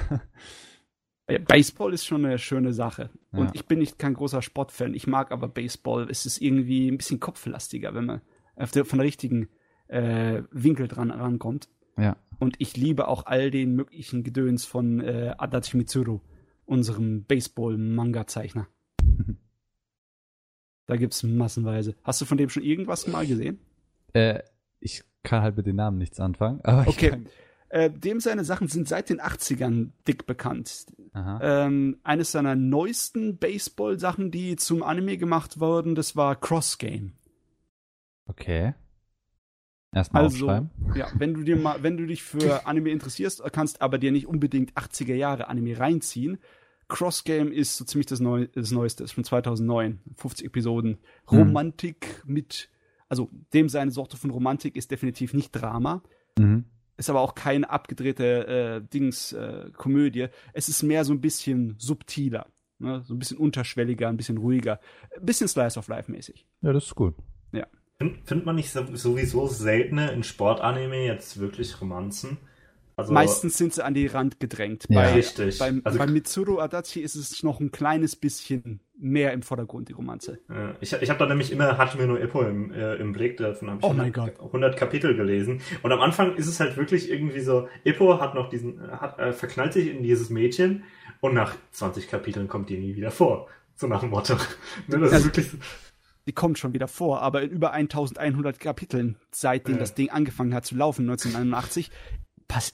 Baseball 1.47 1.93
ist 1.93 2.07
schon 2.07 2.25
eine 2.25 2.39
schöne 2.39 2.73
Sache. 2.73 3.11
Ja. 3.33 3.41
Und 3.41 3.55
ich 3.55 3.67
bin 3.67 3.81
nicht 3.81 3.99
kein 3.99 4.15
großer 4.15 4.41
Sportfan. 4.41 4.95
Ich 4.95 5.07
mag 5.07 5.31
aber 5.31 5.47
Baseball. 5.47 6.09
Es 6.11 6.25
ist 6.25 6.41
irgendwie 6.41 6.91
ein 6.91 6.97
bisschen 6.97 7.21
kopflastiger, 7.21 7.95
wenn 7.95 8.07
man 8.07 8.23
der, 8.75 8.87
von 8.87 8.99
der 8.99 9.07
richtigen 9.07 9.49
äh, 9.89 10.43
Winkel 10.51 10.89
dran 10.89 11.11
rankommt. 11.11 11.69
Ja. 11.99 12.17
Und 12.39 12.57
ich 12.61 12.77
liebe 12.77 13.09
auch 13.09 13.27
all 13.27 13.51
den 13.51 13.75
möglichen 13.75 14.23
Gedöns 14.23 14.65
von 14.65 15.01
äh, 15.01 15.35
Adachi 15.37 15.77
Mitsuru, 15.77 16.21
unserem 16.69 17.25
Baseball-Manga-Zeichner. 17.25 18.69
da 20.87 20.97
gibt's 20.97 21.23
massenweise. 21.23 21.97
Hast 22.05 22.21
du 22.21 22.25
von 22.25 22.39
dem 22.39 22.49
schon 22.49 22.63
irgendwas 22.63 23.07
mal 23.07 23.27
gesehen? 23.27 23.59
Äh, 24.13 24.43
ich 24.81 25.03
kann 25.23 25.43
halt 25.43 25.57
mit 25.57 25.67
den 25.67 25.77
Namen 25.77 25.99
nichts 25.99 26.21
anfangen. 26.21 26.61
Aber 26.63 26.87
okay. 26.87 27.25
Äh, 27.71 27.91
dem 27.91 28.21
seine 28.21 28.45
Sachen 28.45 28.69
sind 28.69 28.89
seit 28.89 29.11
den 29.11 29.21
80ern 29.21 29.91
dick 30.07 30.27
bekannt. 30.27 30.87
Ähm, 31.15 31.99
eines 32.03 32.33
seiner 32.33 32.55
neuesten 32.55 33.39
Baseball-Sachen, 33.39 34.31
die 34.31 34.57
zum 34.57 34.83
Anime 34.83 35.19
gemacht 35.19 35.61
wurden, 35.61 35.95
das 35.95 36.17
war 36.17 36.37
Cross 36.37 36.79
Game. 36.79 37.13
Okay. 38.27 38.75
Erstmal 39.93 40.25
also, 40.25 40.47
aufschreiben. 40.47 40.71
Ja, 40.95 41.09
wenn 41.15 41.35
du 41.35 41.43
dir 41.43 41.57
mal, 41.57 41.83
wenn 41.83 41.97
du 41.97 42.07
dich 42.07 42.23
für 42.23 42.67
Anime 42.67 42.91
interessierst, 42.91 43.43
kannst 43.53 43.81
aber 43.81 43.99
dir 43.99 44.13
nicht 44.13 44.27
unbedingt 44.27 44.75
80er 44.75 45.15
Jahre 45.15 45.49
Anime 45.49 45.79
reinziehen. 45.79 46.39
Cross 46.89 47.25
Game 47.25 47.53
ist 47.53 47.77
so 47.77 47.85
ziemlich 47.85 48.07
das, 48.07 48.21
Neu 48.21 48.49
das 48.49 48.71
Neueste, 48.71 49.05
ist 49.05 49.13
von 49.13 49.25
2009, 49.25 50.01
50 50.17 50.47
Episoden. 50.47 50.99
Hm. 51.29 51.39
Romantik 51.39 52.23
mhm. 52.25 52.35
mit, 52.35 52.71
also 53.09 53.31
dem 53.53 53.69
seine 53.69 53.91
Sorte 53.91 54.17
von 54.17 54.31
Romantik 54.31 54.77
ist 54.77 54.91
definitiv 54.91 55.35
nicht 55.35 55.53
Drama. 55.53 56.03
Mhm. 56.39 56.65
Ist 56.97 57.11
aber 57.11 57.21
auch 57.21 57.35
keine 57.35 57.71
abgedrehte 57.71 58.81
äh, 58.83 58.89
Dings 58.93 59.33
äh. 59.33 60.31
Es 60.53 60.69
ist 60.69 60.83
mehr 60.83 61.05
so 61.05 61.13
ein 61.13 61.21
bisschen 61.21 61.77
subtiler, 61.79 62.47
ne? 62.79 63.03
so 63.05 63.15
ein 63.15 63.19
bisschen 63.19 63.39
unterschwelliger, 63.39 64.09
ein 64.09 64.17
bisschen 64.17 64.39
ruhiger, 64.39 64.81
ein 65.17 65.25
bisschen 65.25 65.47
Slice 65.47 65.79
of 65.79 65.89
Life 65.89 66.11
mäßig. 66.11 66.47
Ja, 66.63 66.73
das 66.73 66.87
ist 66.87 66.95
gut. 66.95 67.15
Ja. 67.53 67.67
Findet 67.99 68.47
man 68.47 68.55
nicht 68.55 68.71
sowieso 68.71 69.49
seltener 69.49 70.13
in 70.13 70.23
Sportanime 70.23 71.05
jetzt 71.05 71.41
wirklich 71.41 71.81
Romanzen? 71.81 72.39
Also, 72.95 73.13
Meistens 73.13 73.59
sind 73.59 73.75
sie 73.75 73.85
an 73.85 73.95
die 73.95 74.07
Rand 74.07 74.39
gedrängt. 74.39 74.85
Ja. 74.89 75.01
Bei, 75.01 75.15
Richtig. 75.15 75.59
Beim, 75.59 75.83
also, 75.85 75.99
bei 75.99 76.07
Mitsuru 76.07 76.61
Adachi 76.61 77.01
ist 77.01 77.17
es 77.17 77.43
noch 77.43 77.59
ein 77.59 77.73
kleines 77.73 78.15
bisschen 78.15 78.81
mehr 78.97 79.33
im 79.33 79.43
Vordergrund, 79.43 79.89
die 79.89 79.93
Romanze. 79.93 80.39
Ich, 80.81 80.93
ich 80.93 81.11
habe 81.11 81.19
da 81.19 81.27
nämlich 81.27 81.51
immer 81.51 81.77
Hajime 81.77 82.07
no 82.07 82.17
Ippo 82.17 82.43
im, 82.43 82.73
äh, 82.73 82.95
im 82.97 83.13
Blick, 83.13 83.37
davon 83.37 83.71
habe 83.71 83.79
ich 83.81 83.85
oh 83.85 83.91
100, 83.91 84.41
100, 84.41 84.77
Kapitel 84.77 85.17
gelesen. 85.17 85.61
Und 85.83 85.93
am 85.93 86.01
Anfang 86.01 86.37
ist 86.37 86.47
es 86.47 86.61
halt 86.61 86.77
wirklich 86.77 87.11
irgendwie 87.11 87.41
so, 87.41 87.69
Ippo 87.85 88.21
hat 88.21 88.35
noch 88.35 88.49
diesen, 88.49 88.81
hat, 88.93 89.19
äh, 89.19 89.33
verknallt 89.33 89.73
sich 89.73 89.89
in 89.89 90.03
dieses 90.03 90.31
Mädchen 90.31 90.85
und 91.21 91.35
nach 91.35 91.55
20 91.73 92.09
Kapiteln 92.09 92.47
kommt 92.47 92.69
die 92.69 92.79
nie 92.79 92.97
wieder 92.97 93.11
vor. 93.13 93.49
So 93.77 93.87
nach 93.87 94.01
dem 94.01 94.11
Motto. 94.11 94.37
Ne, 94.89 94.99
das 94.99 95.13
also, 95.13 95.17
ist 95.17 95.25
wirklich 95.27 95.51
so 95.51 95.59
die 96.29 96.35
kommt 96.35 96.59
schon 96.59 96.75
wieder 96.75 96.89
vor, 96.89 97.23
aber 97.23 97.43
in 97.43 97.51
über 97.51 97.73
1100 97.73 98.61
Kapiteln, 98.61 99.17
seitdem 99.33 99.77
ja. 99.77 99.81
das 99.81 99.95
Ding 99.95 100.11
angefangen 100.11 100.55
hat 100.55 100.67
zu 100.67 100.77
laufen, 100.77 101.09
1981, 101.09 101.91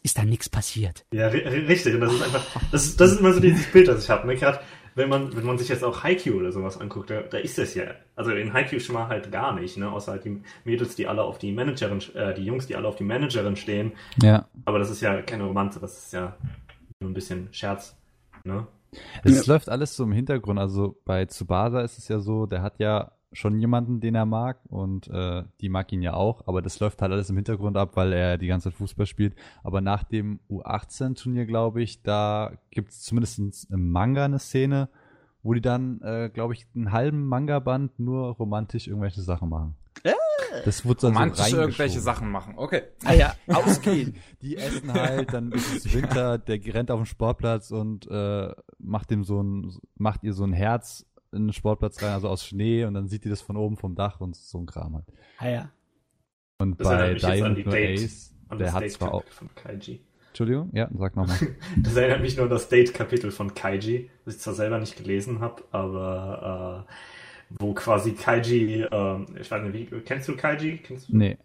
ist 0.02 0.18
da 0.18 0.24
nichts 0.24 0.48
passiert. 0.48 1.06
Ja, 1.12 1.28
richtig. 1.28 1.94
Und 1.94 2.00
das 2.00 2.12
ist 2.12 2.22
einfach, 2.22 2.46
das 2.72 2.84
ist, 2.84 3.00
das 3.00 3.12
ist 3.12 3.20
immer 3.20 3.32
so 3.32 3.40
dieses 3.40 3.66
Bild, 3.66 3.88
das 3.88 4.04
ich 4.04 4.10
habe. 4.10 4.26
Ne? 4.26 4.34
Gerade 4.34 4.60
wenn 4.96 5.08
man, 5.08 5.36
wenn 5.36 5.44
man 5.44 5.56
sich 5.58 5.68
jetzt 5.68 5.84
auch 5.84 6.02
Haikyuu 6.02 6.38
oder 6.38 6.52
sowas 6.52 6.80
anguckt, 6.80 7.10
da, 7.10 7.22
da 7.22 7.38
ist 7.38 7.58
das 7.58 7.74
ja. 7.74 7.84
Also 8.16 8.32
in 8.32 8.52
Haikyuu 8.52 8.80
schon 8.80 8.94
mal 8.94 9.08
halt 9.08 9.30
gar 9.30 9.54
nicht, 9.54 9.76
ne? 9.76 9.90
Außer 9.90 10.12
halt 10.12 10.24
die 10.24 10.42
Mädels, 10.64 10.96
die 10.96 11.06
alle 11.06 11.22
auf 11.22 11.38
die 11.38 11.52
Managerin, 11.52 12.00
äh, 12.14 12.34
die 12.34 12.44
Jungs, 12.44 12.66
die 12.66 12.76
alle 12.76 12.88
auf 12.88 12.96
die 12.96 13.04
Managerin 13.04 13.56
stehen. 13.56 13.92
Ja. 14.22 14.48
Aber 14.64 14.78
das 14.78 14.90
ist 14.90 15.00
ja 15.00 15.22
keine 15.22 15.44
Romanze, 15.44 15.80
das 15.80 15.98
ist 15.98 16.12
ja 16.12 16.36
nur 17.00 17.10
ein 17.10 17.14
bisschen 17.14 17.48
Scherz, 17.52 17.96
ne? 18.44 18.66
Es 19.24 19.46
ja. 19.46 19.52
läuft 19.52 19.68
alles 19.68 19.96
so 19.96 20.04
im 20.04 20.12
Hintergrund. 20.12 20.58
Also 20.58 20.96
bei 21.04 21.24
Tsubasa 21.26 21.80
ist 21.80 21.98
es 21.98 22.06
ja 22.08 22.20
so, 22.20 22.46
der 22.46 22.62
hat 22.62 22.78
ja 22.78 23.10
schon 23.34 23.58
jemanden, 23.58 24.00
den 24.00 24.14
er 24.14 24.26
mag 24.26 24.58
und 24.68 25.08
äh, 25.08 25.42
die 25.60 25.68
mag 25.68 25.92
ihn 25.92 26.02
ja 26.02 26.14
auch, 26.14 26.46
aber 26.46 26.62
das 26.62 26.78
läuft 26.80 27.02
halt 27.02 27.12
alles 27.12 27.28
im 27.30 27.36
Hintergrund 27.36 27.76
ab, 27.76 27.96
weil 27.96 28.12
er 28.12 28.38
die 28.38 28.46
ganze 28.46 28.70
Zeit 28.70 28.78
Fußball 28.78 29.06
spielt. 29.06 29.34
Aber 29.62 29.80
nach 29.80 30.04
dem 30.04 30.40
U18-Turnier, 30.48 31.44
glaube 31.44 31.82
ich, 31.82 32.02
da 32.02 32.52
gibt 32.70 32.90
es 32.90 33.02
zumindest 33.02 33.70
im 33.70 33.90
Manga 33.90 34.24
eine 34.24 34.38
Szene, 34.38 34.88
wo 35.42 35.52
die 35.52 35.60
dann, 35.60 36.00
äh, 36.02 36.30
glaube 36.32 36.54
ich, 36.54 36.66
einen 36.74 36.92
halben 36.92 37.26
Manga-Band 37.26 37.98
nur 37.98 38.30
romantisch 38.36 38.86
irgendwelche 38.86 39.22
Sachen 39.22 39.48
machen. 39.48 39.74
Äh, 40.04 40.12
das 40.64 40.86
wird 40.86 41.02
dann 41.02 41.12
romantisch 41.12 41.46
so 41.46 41.56
irgendwelche 41.56 42.00
Sachen 42.00 42.30
machen, 42.30 42.54
okay. 42.56 42.82
Ah 43.04 43.14
ja, 43.14 43.34
ausgehen. 43.48 44.14
die 44.42 44.56
essen 44.56 44.92
halt, 44.92 45.32
dann 45.32 45.50
ist 45.50 45.74
es 45.74 45.92
Winter, 45.92 46.38
der 46.38 46.64
rennt 46.72 46.90
auf 46.92 47.00
den 47.00 47.06
Sportplatz 47.06 47.72
und 47.72 48.06
äh, 48.08 48.54
macht 48.78 49.10
dem 49.10 49.24
so 49.24 49.42
ein, 49.42 49.76
macht 49.96 50.22
ihr 50.22 50.32
so 50.32 50.44
ein 50.44 50.52
Herz 50.52 51.04
in 51.34 51.48
den 51.48 51.52
Sportplatz 51.52 52.02
rein, 52.02 52.12
also 52.12 52.28
aus 52.28 52.46
Schnee 52.46 52.84
und 52.84 52.94
dann 52.94 53.08
sieht 53.08 53.24
die 53.24 53.28
das 53.28 53.40
von 53.40 53.56
oben 53.56 53.76
vom 53.76 53.94
Dach 53.94 54.20
und 54.20 54.36
so 54.36 54.58
ein 54.58 54.66
Kram 54.66 54.94
halt. 54.94 55.06
Ah 55.38 55.48
ja. 55.48 55.70
Und 56.58 56.80
das 56.80 56.88
bei 56.88 57.14
Diamond 57.14 57.66
No 57.66 57.72
Ace, 57.72 58.34
der 58.58 58.72
hat 58.72 58.90
zwar 58.90 59.14
auch. 59.14 59.24
Von 59.24 59.50
Kaiji. 59.54 60.00
Entschuldigung, 60.28 60.70
ja, 60.72 60.88
sag 60.96 61.14
nochmal. 61.16 61.38
das 61.76 61.94
erinnert 61.94 62.20
mich 62.20 62.36
nur 62.36 62.44
an 62.46 62.50
das 62.50 62.68
Date-Kapitel 62.68 63.30
von 63.30 63.54
Kaiji, 63.54 64.10
das 64.24 64.36
ich 64.36 64.40
zwar 64.40 64.54
selber 64.54 64.78
nicht 64.80 64.96
gelesen 64.96 65.40
habe, 65.40 65.62
aber 65.70 66.86
äh, 66.88 66.92
wo 67.50 67.74
quasi 67.74 68.14
Kaiji, 68.14 68.82
äh, 68.82 69.40
ich 69.40 69.50
weiß 69.50 69.62
nicht, 69.62 69.92
wie, 69.92 70.00
kennst 70.00 70.28
du 70.28 70.36
Kaiji? 70.36 70.78
Kennst 70.78 71.08
du? 71.08 71.16
Nee. 71.16 71.38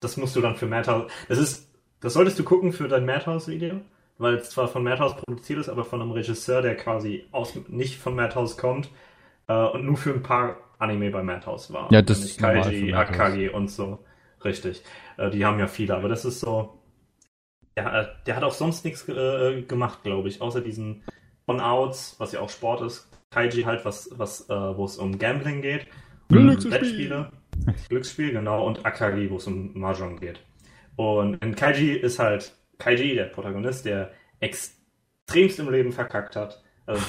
Das 0.00 0.16
musst 0.16 0.36
du 0.36 0.40
dann 0.40 0.56
für 0.56 0.66
Madhouse, 0.66 1.10
das 1.28 1.38
ist, 1.38 1.70
das 2.00 2.14
solltest 2.14 2.38
du 2.38 2.44
gucken 2.44 2.72
für 2.72 2.88
dein 2.88 3.06
Madhouse-Video 3.06 3.80
weil 4.22 4.36
es 4.36 4.50
zwar 4.50 4.68
von 4.68 4.84
Madhouse 4.84 5.16
produziert 5.16 5.58
ist, 5.58 5.68
aber 5.68 5.84
von 5.84 6.00
einem 6.00 6.12
Regisseur, 6.12 6.62
der 6.62 6.76
quasi 6.76 7.26
aus, 7.32 7.58
nicht 7.68 7.98
von 7.98 8.14
Madhouse 8.14 8.56
kommt 8.56 8.88
äh, 9.48 9.52
und 9.52 9.84
nur 9.84 9.96
für 9.96 10.14
ein 10.14 10.22
paar 10.22 10.56
Anime 10.78 11.10
bei 11.10 11.22
Madhouse 11.22 11.72
war. 11.72 11.92
Ja, 11.92 12.02
das 12.02 12.20
ist 12.20 12.38
Kaiji, 12.38 12.92
Akagi 12.94 13.48
und 13.48 13.68
so. 13.68 13.98
Richtig. 14.44 14.82
Äh, 15.16 15.30
die 15.30 15.44
haben 15.44 15.58
ja 15.58 15.66
viele, 15.66 15.96
aber 15.96 16.08
das 16.08 16.24
ist 16.24 16.40
so. 16.40 16.78
Der, 17.76 17.92
äh, 17.94 18.06
der 18.26 18.36
hat 18.36 18.44
auch 18.44 18.52
sonst 18.52 18.84
nichts 18.84 19.08
äh, 19.08 19.62
gemacht, 19.62 20.02
glaube 20.02 20.28
ich, 20.28 20.40
außer 20.40 20.60
diesen 20.60 21.02
On-Outs, 21.46 22.16
was 22.18 22.32
ja 22.32 22.40
auch 22.40 22.50
Sport 22.50 22.82
ist. 22.82 23.08
Kaiji 23.30 23.62
halt, 23.62 23.84
was, 23.84 24.10
was, 24.16 24.48
äh, 24.50 24.54
wo 24.54 24.84
es 24.84 24.98
um 24.98 25.18
Gambling 25.18 25.62
geht. 25.62 25.86
Glücksspiele. 26.28 27.30
Glücksspiel, 27.88 28.32
genau. 28.32 28.66
Und 28.66 28.84
Akagi, 28.84 29.30
wo 29.30 29.36
es 29.36 29.46
um 29.46 29.78
Mahjong 29.78 30.18
geht. 30.18 30.40
Und 30.96 31.42
in 31.42 31.54
Kaiji 31.54 31.94
ist 31.96 32.18
halt 32.18 32.52
Kaiji, 32.82 33.14
der 33.14 33.24
Protagonist, 33.24 33.84
der 33.84 34.10
extremst 34.40 35.58
im 35.60 35.70
Leben 35.70 35.92
verkackt 35.92 36.36
hat. 36.36 36.62
Also 36.84 37.02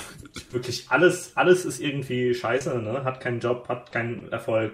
wirklich 0.52 0.86
alles, 0.90 1.36
alles 1.36 1.66
ist 1.66 1.80
irgendwie 1.80 2.34
scheiße, 2.34 2.80
ne? 2.80 3.04
Hat 3.04 3.20
keinen 3.20 3.40
Job, 3.40 3.68
hat 3.70 3.92
keinen 3.92 4.32
Erfolg, 4.32 4.74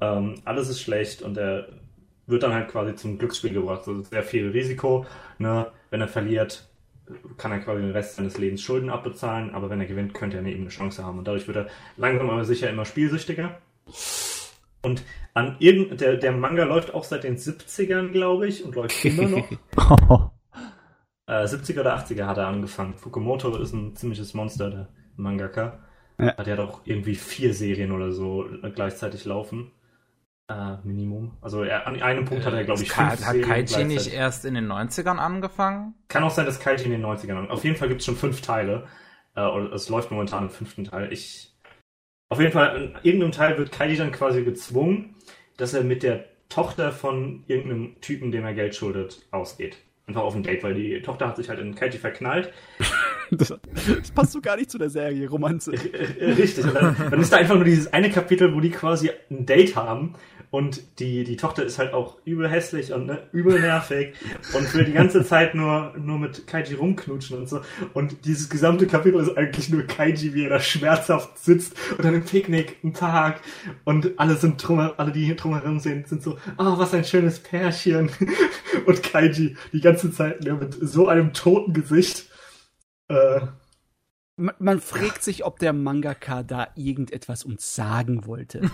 ähm, 0.00 0.34
alles 0.44 0.68
ist 0.68 0.80
schlecht 0.80 1.22
und 1.22 1.38
er 1.38 1.68
wird 2.26 2.42
dann 2.42 2.52
halt 2.52 2.68
quasi 2.68 2.94
zum 2.96 3.18
Glücksspiel 3.18 3.52
gebracht. 3.52 3.86
Also 3.86 4.02
sehr 4.02 4.24
viel 4.24 4.50
Risiko, 4.50 5.06
ne? 5.38 5.70
Wenn 5.90 6.00
er 6.00 6.08
verliert, 6.08 6.68
kann 7.36 7.52
er 7.52 7.60
quasi 7.60 7.82
den 7.82 7.92
Rest 7.92 8.16
seines 8.16 8.36
Lebens 8.36 8.62
Schulden 8.62 8.90
abbezahlen, 8.90 9.54
aber 9.54 9.70
wenn 9.70 9.80
er 9.80 9.86
gewinnt, 9.86 10.14
könnte 10.14 10.38
er 10.38 10.44
eben 10.44 10.62
eine 10.62 10.70
Chance 10.70 11.04
haben. 11.04 11.18
Und 11.18 11.28
dadurch 11.28 11.46
wird 11.46 11.56
er 11.56 11.66
langsam 11.96 12.30
aber 12.30 12.44
sicher 12.44 12.68
immer 12.68 12.84
spielsüchtiger. 12.84 13.58
Und 14.82 15.04
an 15.34 15.56
irgend, 15.60 16.00
der, 16.00 16.16
der 16.16 16.32
Manga 16.32 16.64
läuft 16.64 16.92
auch 16.92 17.04
seit 17.04 17.24
den 17.24 17.36
70ern, 17.36 18.08
glaube 18.08 18.48
ich, 18.48 18.64
und 18.64 18.74
läuft 18.74 19.04
immer 19.04 19.28
noch. 19.28 19.48
äh, 21.26 21.44
70er 21.44 21.80
oder 21.80 21.96
80er 21.96 22.26
hat 22.26 22.38
er 22.38 22.48
angefangen. 22.48 22.94
Fukumoto 22.94 23.56
ist 23.56 23.72
ein 23.72 23.94
ziemliches 23.94 24.34
Monster, 24.34 24.70
der 24.70 24.88
Mangaka. 25.16 25.78
Ja. 26.18 26.32
Der 26.32 26.58
hat 26.58 26.60
auch 26.60 26.80
irgendwie 26.84 27.14
vier 27.14 27.54
Serien 27.54 27.92
oder 27.92 28.12
so 28.12 28.46
gleichzeitig 28.74 29.24
laufen. 29.24 29.70
Äh, 30.48 30.76
Minimum. 30.84 31.38
Also 31.40 31.62
er, 31.62 31.86
an 31.86 32.00
einem 32.02 32.24
Punkt 32.24 32.44
hat 32.44 32.52
er, 32.52 32.64
glaube 32.64 32.82
ich, 32.82 32.92
fünf 32.92 33.08
Hat 33.08 33.18
Serien 33.18 33.48
Kaiji 33.48 33.84
nicht 33.84 34.12
erst 34.12 34.44
in 34.44 34.54
den 34.54 34.70
90ern 34.70 35.16
angefangen? 35.16 35.94
Kann 36.08 36.24
auch 36.24 36.30
sein, 36.30 36.46
dass 36.46 36.60
Kaiji 36.60 36.84
in 36.84 36.90
den 36.90 37.04
90ern 37.04 37.30
angefangen 37.30 37.50
Auf 37.50 37.64
jeden 37.64 37.76
Fall 37.76 37.88
gibt 37.88 38.00
es 38.00 38.06
schon 38.06 38.16
fünf 38.16 38.40
Teile. 38.40 38.86
Äh, 39.34 39.58
es 39.74 39.88
läuft 39.88 40.10
momentan 40.10 40.44
im 40.44 40.50
fünften 40.50 40.84
Teil. 40.84 41.12
Ich 41.12 41.51
auf 42.32 42.40
jeden 42.40 42.52
Fall, 42.52 42.76
in 42.76 42.94
irgendeinem 43.02 43.32
Teil 43.32 43.58
wird 43.58 43.72
Kaiji 43.72 43.96
dann 43.96 44.10
quasi 44.10 44.42
gezwungen, 44.42 45.16
dass 45.58 45.74
er 45.74 45.84
mit 45.84 46.02
der 46.02 46.24
Tochter 46.48 46.90
von 46.90 47.44
irgendeinem 47.46 48.00
Typen, 48.00 48.32
dem 48.32 48.42
er 48.44 48.54
Geld 48.54 48.74
schuldet, 48.74 49.26
ausgeht. 49.30 49.76
Einfach 50.12 50.24
auf 50.24 50.34
ein 50.34 50.42
Date, 50.42 50.62
weil 50.62 50.74
die 50.74 51.00
Tochter 51.00 51.26
hat 51.28 51.36
sich 51.36 51.48
halt 51.48 51.58
in 51.58 51.74
Kaiji 51.74 51.98
verknallt. 51.98 52.52
Das, 53.34 53.48
das, 53.48 54.10
passt 54.10 54.32
so 54.32 54.42
gar 54.42 54.58
nicht 54.58 54.70
zu 54.70 54.76
der 54.76 54.90
Serie, 54.90 55.26
Romanze. 55.26 55.72
Richtig. 55.72 56.66
Dann, 56.70 56.94
dann 57.10 57.18
ist 57.18 57.32
da 57.32 57.38
einfach 57.38 57.54
nur 57.54 57.64
dieses 57.64 57.90
eine 57.90 58.10
Kapitel, 58.10 58.54
wo 58.54 58.60
die 58.60 58.68
quasi 58.68 59.10
ein 59.30 59.46
Date 59.46 59.74
haben 59.74 60.16
und 60.52 61.00
die, 61.00 61.24
die 61.24 61.36
Tochter 61.36 61.64
ist 61.64 61.78
halt 61.78 61.94
auch 61.94 62.18
übel 62.26 62.46
hässlich 62.46 62.92
und 62.92 63.06
ne, 63.06 63.22
übel 63.32 63.58
nervig 63.58 64.12
und 64.52 64.74
will 64.74 64.84
die 64.84 64.92
ganze 64.92 65.24
Zeit 65.24 65.54
nur, 65.54 65.94
nur 65.96 66.18
mit 66.18 66.46
Kaiji 66.46 66.74
rumknutschen 66.74 67.38
und 67.38 67.48
so. 67.48 67.62
Und 67.94 68.26
dieses 68.26 68.50
gesamte 68.50 68.86
Kapitel 68.86 69.18
ist 69.18 69.34
eigentlich 69.34 69.70
nur 69.70 69.84
Kaiji, 69.84 70.34
wie 70.34 70.44
er 70.44 70.50
da 70.50 70.60
schmerzhaft 70.60 71.38
sitzt 71.38 71.74
und 71.96 72.04
dann 72.04 72.14
im 72.14 72.22
Picknick, 72.22 72.76
im 72.82 72.92
Park 72.92 73.40
und 73.84 74.18
alle 74.18 74.36
sind 74.36 74.58
drum, 74.58 74.78
alle, 74.78 75.10
die 75.10 75.24
hier 75.24 75.36
drumherum 75.36 75.80
sind, 75.80 76.06
sind 76.06 76.22
so, 76.22 76.36
ah, 76.58 76.74
oh, 76.74 76.78
was 76.78 76.92
ein 76.92 77.04
schönes 77.04 77.38
Pärchen. 77.38 78.10
Und 78.86 79.02
Kaiji 79.02 79.54
die 79.72 79.80
ganze 79.80 80.01
Zeit 80.10 80.42
nur 80.42 80.58
mit 80.58 80.76
so 80.80 81.08
einem 81.08 81.32
toten 81.32 81.72
Gesicht. 81.72 82.26
Äh, 83.08 83.40
man, 84.36 84.54
man 84.58 84.80
fragt 84.80 85.22
sich, 85.22 85.44
ob 85.44 85.58
der 85.58 85.72
Mangaka 85.72 86.42
da 86.42 86.68
irgendetwas 86.74 87.44
uns 87.44 87.74
sagen 87.74 88.26
wollte. 88.26 88.62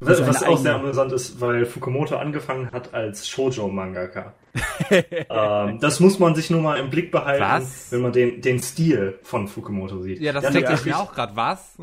Was, 0.00 0.24
was 0.24 0.44
auch 0.44 0.58
sehr 0.58 0.76
amüsant 0.76 1.10
ist, 1.12 1.40
weil 1.40 1.66
Fukumoto 1.66 2.16
angefangen 2.16 2.70
hat 2.70 2.94
als 2.94 3.28
Shoujo-Mangaka. 3.28 4.32
ähm, 4.90 5.80
das 5.80 5.98
muss 5.98 6.20
man 6.20 6.36
sich 6.36 6.50
nur 6.50 6.62
mal 6.62 6.78
im 6.78 6.88
Blick 6.88 7.10
behalten, 7.10 7.42
was? 7.42 7.90
wenn 7.90 8.02
man 8.02 8.12
den, 8.12 8.40
den 8.40 8.60
Stil 8.60 9.18
von 9.22 9.48
Fukumoto 9.48 10.00
sieht. 10.00 10.20
Ja, 10.20 10.32
das 10.32 10.52
denke 10.52 10.72
ich 10.72 10.84
mir 10.84 10.96
auch 10.96 11.12
gerade. 11.12 11.34
Was? 11.34 11.76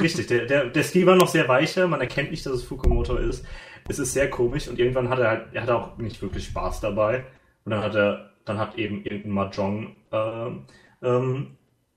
richtig, 0.00 0.28
der, 0.28 0.46
der, 0.46 0.70
der 0.70 0.82
Stil 0.82 1.04
war 1.04 1.16
noch 1.16 1.28
sehr 1.28 1.48
weicher, 1.48 1.86
man 1.86 2.00
erkennt 2.00 2.30
nicht, 2.30 2.46
dass 2.46 2.54
es 2.54 2.64
Fukumoto 2.64 3.16
ist. 3.16 3.44
Es 3.88 3.98
ist 3.98 4.14
sehr 4.14 4.30
komisch 4.30 4.66
und 4.68 4.78
irgendwann 4.78 5.10
hat 5.10 5.18
er 5.18 5.28
halt, 5.28 5.46
er 5.52 5.62
hat 5.62 5.70
auch 5.70 5.98
nicht 5.98 6.22
wirklich 6.22 6.46
Spaß 6.46 6.80
dabei. 6.80 7.24
Und 7.64 7.72
dann 7.72 7.82
hat 7.82 7.94
er, 7.94 8.30
dann 8.44 8.58
hat 8.58 8.76
eben 8.76 9.04
irgendein 9.04 9.32
Mahjong 9.32 9.96
ähm, 10.12 10.64
ähm, 11.02 11.56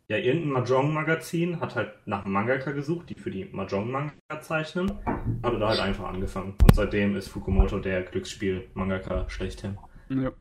ja, 0.09 0.17
irgendein 0.17 0.51
Mahjong-Magazin 0.51 1.59
hat 1.61 1.75
halt 1.75 1.93
nach 2.05 2.25
Mangaka 2.25 2.71
gesucht, 2.71 3.09
die 3.09 3.15
für 3.15 3.31
die 3.31 3.45
Mahjong-Manga 3.45 4.11
zeichnen. 4.41 4.91
Hat 5.41 5.61
da 5.61 5.69
halt 5.69 5.79
einfach 5.79 6.09
angefangen. 6.09 6.55
Und 6.61 6.75
seitdem 6.75 7.15
ist 7.15 7.29
Fukumoto 7.29 7.79
der 7.79 8.03
Glücksspiel-Mangaka 8.03 9.29
schlechthin. 9.29 9.77
Ja. 10.09 10.31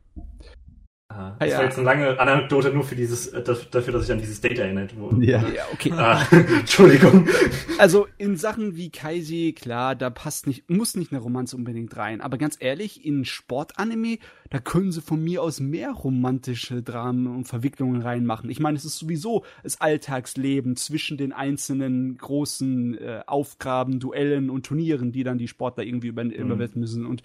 Ah, 1.14 1.36
das 1.38 1.50
ja. 1.50 1.58
war 1.58 1.64
jetzt 1.64 1.76
eine 1.76 1.84
lange 1.84 2.18
Anekdote 2.18 2.70
nur 2.70 2.84
für 2.84 2.96
dieses, 2.96 3.28
äh, 3.28 3.42
dafür, 3.42 3.92
dass 3.92 4.04
ich 4.04 4.12
an 4.12 4.18
dieses 4.18 4.40
Date 4.40 4.58
erinnert 4.58 4.96
wurde. 4.96 5.24
Ja, 5.24 5.46
ja 5.48 5.62
okay. 5.72 5.92
Ah, 5.92 6.26
Entschuldigung. 6.30 7.28
Also 7.78 8.06
in 8.16 8.36
Sachen 8.36 8.76
wie 8.76 8.90
Kaisi, 8.90 9.54
klar, 9.58 9.94
da 9.94 10.10
passt 10.10 10.46
nicht, 10.46 10.70
muss 10.70 10.96
nicht 10.96 11.12
eine 11.12 11.20
Romanze 11.20 11.56
unbedingt 11.56 11.96
rein. 11.96 12.20
Aber 12.20 12.38
ganz 12.38 12.56
ehrlich, 12.58 13.04
in 13.04 13.24
Sportanime, 13.24 14.18
da 14.50 14.58
können 14.58 14.92
sie 14.92 15.02
von 15.02 15.22
mir 15.22 15.42
aus 15.42 15.60
mehr 15.60 15.90
romantische 15.92 16.82
Dramen 16.82 17.26
und 17.26 17.46
Verwicklungen 17.46 18.02
reinmachen. 18.02 18.48
Ich 18.50 18.60
meine, 18.60 18.78
es 18.78 18.84
ist 18.84 18.98
sowieso 18.98 19.44
das 19.62 19.80
Alltagsleben 19.80 20.76
zwischen 20.76 21.18
den 21.18 21.32
einzelnen 21.32 22.16
großen 22.16 22.96
äh, 22.98 23.22
Aufgaben, 23.26 24.00
Duellen 24.00 24.50
und 24.50 24.64
Turnieren, 24.64 25.12
die 25.12 25.24
dann 25.24 25.38
die 25.38 25.48
Sportler 25.48 25.84
irgendwie 25.84 26.08
über, 26.08 26.24
mhm. 26.24 26.30
überwinden 26.30 26.80
müssen. 26.80 27.06
Und 27.06 27.22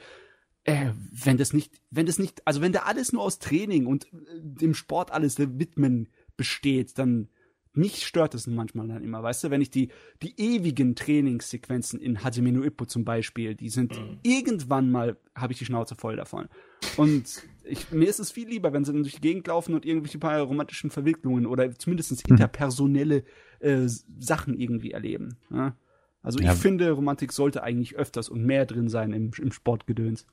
äh, 0.67 0.91
wenn 1.11 1.37
das 1.37 1.53
nicht, 1.53 1.73
wenn 1.89 2.05
das 2.05 2.19
nicht, 2.19 2.45
also 2.45 2.61
wenn 2.61 2.73
da 2.73 2.81
alles 2.81 3.13
nur 3.13 3.23
aus 3.23 3.39
Training 3.39 3.87
und 3.87 4.05
äh, 4.05 4.17
dem 4.41 4.73
Sport 4.73 5.11
alles 5.11 5.39
widmen 5.39 6.09
besteht, 6.35 6.97
dann 6.99 7.29
mich 7.73 8.05
stört 8.05 8.33
es 8.33 8.47
manchmal 8.47 8.87
dann 8.87 9.03
immer, 9.03 9.23
weißt 9.23 9.45
du, 9.45 9.49
wenn 9.51 9.61
ich 9.61 9.69
die, 9.69 9.89
die 10.21 10.33
ewigen 10.37 10.95
Trainingssequenzen 10.95 11.99
in 11.99 12.23
Hajime 12.23 12.51
no 12.51 12.63
Ippo 12.63 12.85
zum 12.85 13.05
Beispiel, 13.05 13.55
die 13.55 13.69
sind 13.69 13.97
mhm. 13.97 14.17
irgendwann 14.23 14.91
mal, 14.91 15.15
habe 15.35 15.53
ich 15.53 15.59
die 15.59 15.65
Schnauze 15.65 15.95
voll 15.95 16.15
davon. 16.15 16.49
Und 16.97 17.43
ich, 17.63 17.91
mir 17.91 18.09
ist 18.09 18.19
es 18.19 18.31
viel 18.31 18.49
lieber, 18.49 18.73
wenn 18.73 18.83
sie 18.83 18.91
dann 18.91 19.03
durch 19.03 19.15
die 19.15 19.21
Gegend 19.21 19.47
laufen 19.47 19.73
und 19.73 19.85
irgendwelche 19.85 20.17
paar 20.17 20.41
romantischen 20.41 20.89
Verwicklungen 20.89 21.45
oder 21.45 21.71
zumindest 21.77 22.11
mhm. 22.11 22.33
interpersonelle 22.33 23.23
äh, 23.59 23.87
Sachen 24.19 24.59
irgendwie 24.59 24.91
erleben. 24.91 25.37
Ja? 25.51 25.77
Also 26.23 26.39
ja. 26.39 26.51
ich 26.51 26.59
finde, 26.59 26.91
Romantik 26.91 27.31
sollte 27.31 27.63
eigentlich 27.63 27.95
öfters 27.95 28.27
und 28.27 28.43
mehr 28.43 28.65
drin 28.65 28.89
sein 28.89 29.13
im, 29.13 29.31
im 29.37 29.51
Sportgedöns. 29.51 30.25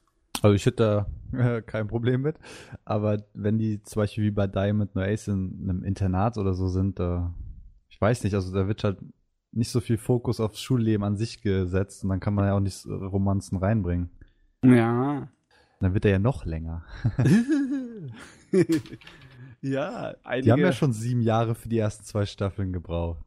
Also 0.43 0.55
ich 0.55 0.66
hätte 0.66 1.07
da 1.32 1.57
äh, 1.57 1.62
kein 1.62 1.89
Problem 1.89 2.22
mit. 2.22 2.37
Aber 2.85 3.22
wenn 3.35 3.59
die 3.59 3.82
zum 3.82 4.03
Beispiel 4.03 4.24
wie 4.24 4.30
bei 4.30 4.47
Diamond 4.47 4.95
No 4.95 5.03
Ace 5.03 5.28
in 5.28 5.61
einem 5.62 5.85
Internat 5.85 6.39
oder 6.39 6.55
so 6.55 6.68
sind, 6.68 7.01
äh, 7.01 7.20
ich 7.89 8.01
weiß 8.01 8.24
nicht, 8.24 8.35
also 8.35 8.53
da 8.53 8.68
wird 8.68 8.85
halt 8.85 8.99
nicht 9.53 9.70
so 9.70 9.80
viel 9.80 9.99
Fokus 9.99 10.41
aufs 10.41 10.61
Schulleben 10.61 11.05
an 11.05 11.16
sich 11.16 11.41
gesetzt 11.41 12.03
und 12.03 12.11
dann 12.11 12.20
kann 12.20 12.35
man 12.35 12.47
ja 12.47 12.55
auch 12.55 12.61
nicht 12.61 12.87
Romanzen 12.87 13.57
reinbringen. 13.57 14.11
Ja. 14.64 15.28
Dann 15.80 15.95
wird 15.95 16.05
er 16.05 16.12
ja 16.12 16.18
noch 16.18 16.45
länger. 16.45 16.85
ja, 19.61 20.14
einige. 20.24 20.45
Die 20.45 20.53
haben 20.53 20.61
ja 20.61 20.72
schon 20.72 20.93
sieben 20.93 21.20
Jahre 21.20 21.55
für 21.55 21.68
die 21.68 21.78
ersten 21.78 22.05
zwei 22.05 22.26
Staffeln 22.26 22.72
gebraucht. 22.72 23.24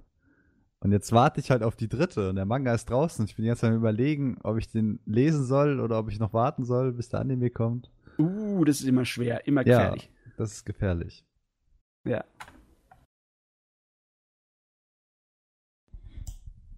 Und 0.80 0.92
jetzt 0.92 1.12
warte 1.12 1.40
ich 1.40 1.50
halt 1.50 1.64
auf 1.64 1.76
die 1.76 1.90
dritte 1.90 2.30
und 2.30 2.36
der 2.36 2.46
Manga 2.46 2.74
ist 2.74 2.90
draußen. 2.90 3.26
Ich 3.26 3.36
bin 3.36 3.46
jetzt 3.46 3.64
am 3.64 3.74
überlegen, 3.74 4.38
ob 4.44 4.58
ich 4.58 4.70
den 4.70 5.00
lesen 5.06 5.44
soll 5.44 5.80
oder 5.80 5.98
ob 5.98 6.10
ich 6.10 6.20
noch 6.20 6.34
warten 6.34 6.66
soll, 6.66 6.94
bis 6.94 7.10
der 7.10 7.20
Anime 7.20 7.50
kommt. 7.50 7.90
Uh, 8.20 8.64
das 8.64 8.82
ist 8.82 8.88
immer 8.88 9.06
schwer, 9.06 9.48
immer 9.48 9.64
gefährlich. 9.64 10.04
Ja, 10.04 10.32
das 10.38 10.54
ist 10.54 10.66
gefährlich. 10.66 11.26
Ja. 12.06 12.24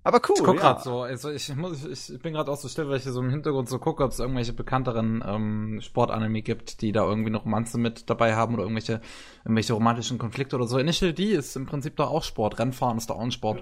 Aber 0.04 0.22
cool. 0.30 0.36
Ich 0.38 0.44
guck 0.44 0.56
ja. 0.56 0.62
gerade 0.62 0.82
so, 0.82 1.02
also 1.02 1.30
ich, 1.30 1.54
muss, 1.56 1.86
ich 1.86 2.20
bin 2.22 2.34
gerade 2.34 2.50
auch 2.50 2.58
so 2.58 2.68
still, 2.68 2.88
weil 2.88 2.98
ich 2.98 3.04
hier 3.04 3.12
so 3.12 3.22
im 3.22 3.30
Hintergrund 3.30 3.68
so 3.68 3.80
gucke, 3.80 4.04
ob 4.04 4.12
es 4.12 4.20
irgendwelche 4.20 4.54
bekannteren 4.54 5.24
ähm, 5.26 5.82
Sportanime 5.82 6.42
gibt, 6.42 6.82
die 6.82 6.92
da 6.92 7.06
irgendwie 7.06 7.30
noch 7.30 7.46
Romanze 7.46 7.78
mit 7.78 8.10
dabei 8.10 8.36
haben 8.36 8.54
oder 8.54 8.64
irgendwelche, 8.64 9.02
irgendwelche 9.44 9.74
romantischen 9.74 10.18
Konflikte 10.18 10.56
oder 10.56 10.68
so. 10.68 10.78
Initial 10.78 11.14
D 11.14 11.34
ist 11.34 11.56
im 11.56 11.66
Prinzip 11.66 11.98
doch 11.98 12.12
auch 12.12 12.24
Sport. 12.24 12.60
Rennfahren 12.60 12.98
ist 12.98 13.10
doch 13.10 13.18
auch 13.18 13.24
ein 13.24 13.32
Sport. 13.32 13.62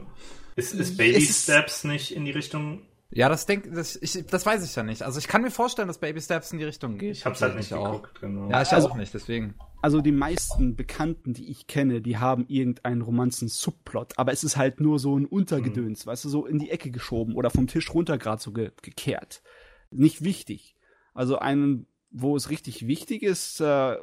Ist, 0.56 0.74
ist 0.74 0.98
Baby 0.98 1.22
Steps 1.22 1.84
nicht 1.84 2.16
in 2.16 2.26
die 2.26 2.32
Richtung 2.32 2.82
ja, 3.10 3.30
das 3.30 3.46
denk, 3.46 3.74
das, 3.74 3.96
ich, 3.96 4.26
das 4.28 4.46
weiß 4.46 4.66
ich 4.66 4.76
ja 4.76 4.84
nicht. 4.84 5.02
Also 5.02 5.20
ich 5.20 5.28
kann 5.28 5.42
mir 5.42 5.52
vorstellen, 5.52 5.88
dass 5.88 5.98
Baby 5.98 6.20
Steps 6.20 6.52
in 6.52 6.60
die 6.60 6.66
Richtung 6.66 6.98
geht. 6.98 7.16
Ich 7.16 7.26
hab's 7.26 7.42
halt 7.42 7.56
nicht 7.56 7.74
auch. 7.74 7.86
geguckt, 7.86 8.20
genau. 8.20 8.50
Ja, 8.50 8.62
ich 8.62 8.72
also, 8.74 8.90
auch 8.90 8.96
nicht, 8.96 9.14
deswegen. 9.14 9.56
Also 9.82 10.02
die 10.02 10.12
meisten 10.12 10.76
Bekannten, 10.76 11.34
die 11.34 11.50
ich 11.50 11.68
kenne, 11.68 12.02
die 12.02 12.18
haben 12.18 12.46
irgendeinen 12.48 13.02
Romanzen-Subplot, 13.02 14.18
aber 14.18 14.32
es 14.32 14.44
ist 14.44 14.58
halt 14.58 14.82
nur 14.82 15.00
so 15.00 15.18
ein 15.18 15.26
Untergedöns, 15.26 16.06
mhm. 16.06 16.10
weißt 16.10 16.26
du, 16.26 16.30
so 16.30 16.46
in 16.46 16.60
die 16.60 16.72
Ecke 16.72 16.92
geschoben 16.92 17.36
oder 17.36 17.50
vom 17.50 17.68
Tisch 17.68 17.94
runter 17.94 18.18
gerade 18.18 18.42
so 18.42 18.52
ge 18.52 18.72
gekehrt. 18.82 19.42
Nicht 19.92 20.24
wichtig. 20.24 20.76
Also 21.14 21.40
einen, 21.40 21.88
wo 22.12 22.36
es 22.36 22.50
richtig 22.50 22.88
wichtig 22.88 23.24
ist, 23.24 23.62
äh, 23.62 23.96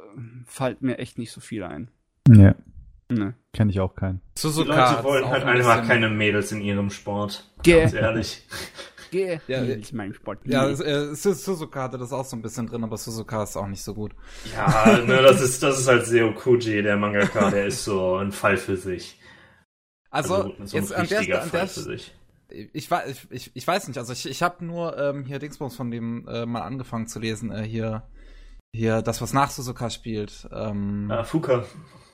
fällt 0.45 0.81
mir 0.81 0.97
echt 0.97 1.17
nicht 1.17 1.31
so 1.31 1.41
viel 1.41 1.63
ein. 1.63 1.91
Ja. 2.29 2.55
Ne. 3.09 3.35
Kenne 3.53 3.71
ich 3.71 3.79
auch 3.79 3.95
keinen. 3.95 4.21
Suzuka 4.35 4.63
die 4.73 4.95
Leute 4.95 5.03
wollen 5.03 5.25
halt 5.25 5.43
ein 5.43 5.57
einfach 5.57 5.85
keine 5.85 6.09
Mädels 6.09 6.51
in 6.51 6.61
ihrem 6.61 6.89
Sport. 6.89 7.49
Ganz 7.63 7.93
ehrlich. 7.93 8.43
Geh. 9.15 9.39
Ja, 9.47 9.63
ich 9.63 9.93
mein 9.93 10.13
Sport. 10.13 10.39
Ja, 10.43 10.67
äh, 10.67 11.15
Suzuka 11.15 11.83
hatte 11.83 11.97
das 11.97 12.11
auch 12.11 12.25
so 12.25 12.35
ein 12.35 12.41
bisschen 12.41 12.67
drin, 12.67 12.83
aber 12.83 12.97
Suzuka 12.97 13.43
ist 13.43 13.55
auch 13.55 13.67
nicht 13.67 13.81
so 13.81 13.93
gut. 13.93 14.11
Ja, 14.53 14.97
ne, 15.05 15.21
das 15.21 15.39
ist, 15.39 15.63
das 15.63 15.79
ist 15.79 15.87
halt 15.87 16.05
Seo 16.05 16.33
Kuji, 16.33 16.83
der 16.83 16.97
Mangaka, 16.97 17.49
der 17.49 17.67
ist 17.67 17.85
so 17.85 18.17
ein 18.17 18.33
Fall 18.33 18.57
für 18.57 18.75
sich. 18.75 19.17
Also, 20.09 20.35
also 20.35 20.65
so 20.65 20.77
jetzt 20.77 20.93
an 20.93 21.07
der, 21.07 21.43
an 21.43 21.51
der, 21.51 21.63
ich, 21.63 22.11
ich, 22.73 23.27
ich, 23.29 23.51
ich 23.53 23.67
weiß 23.67 23.87
nicht, 23.87 23.97
also 23.97 24.11
ich, 24.11 24.29
ich 24.29 24.43
habe 24.43 24.65
nur 24.65 24.97
ähm, 24.97 25.23
hier 25.23 25.39
Dingsbums 25.39 25.75
von 25.77 25.91
dem 25.91 26.27
äh, 26.27 26.45
mal 26.45 26.61
angefangen 26.61 27.07
zu 27.07 27.19
lesen, 27.19 27.51
äh, 27.51 27.63
hier, 27.63 28.03
hier 28.73 29.01
das, 29.01 29.21
was 29.21 29.31
nach 29.31 29.49
Suzuka 29.49 29.89
spielt. 29.89 30.49
Ähm, 30.51 31.09
ah, 31.09 31.23
Fuka. 31.23 31.65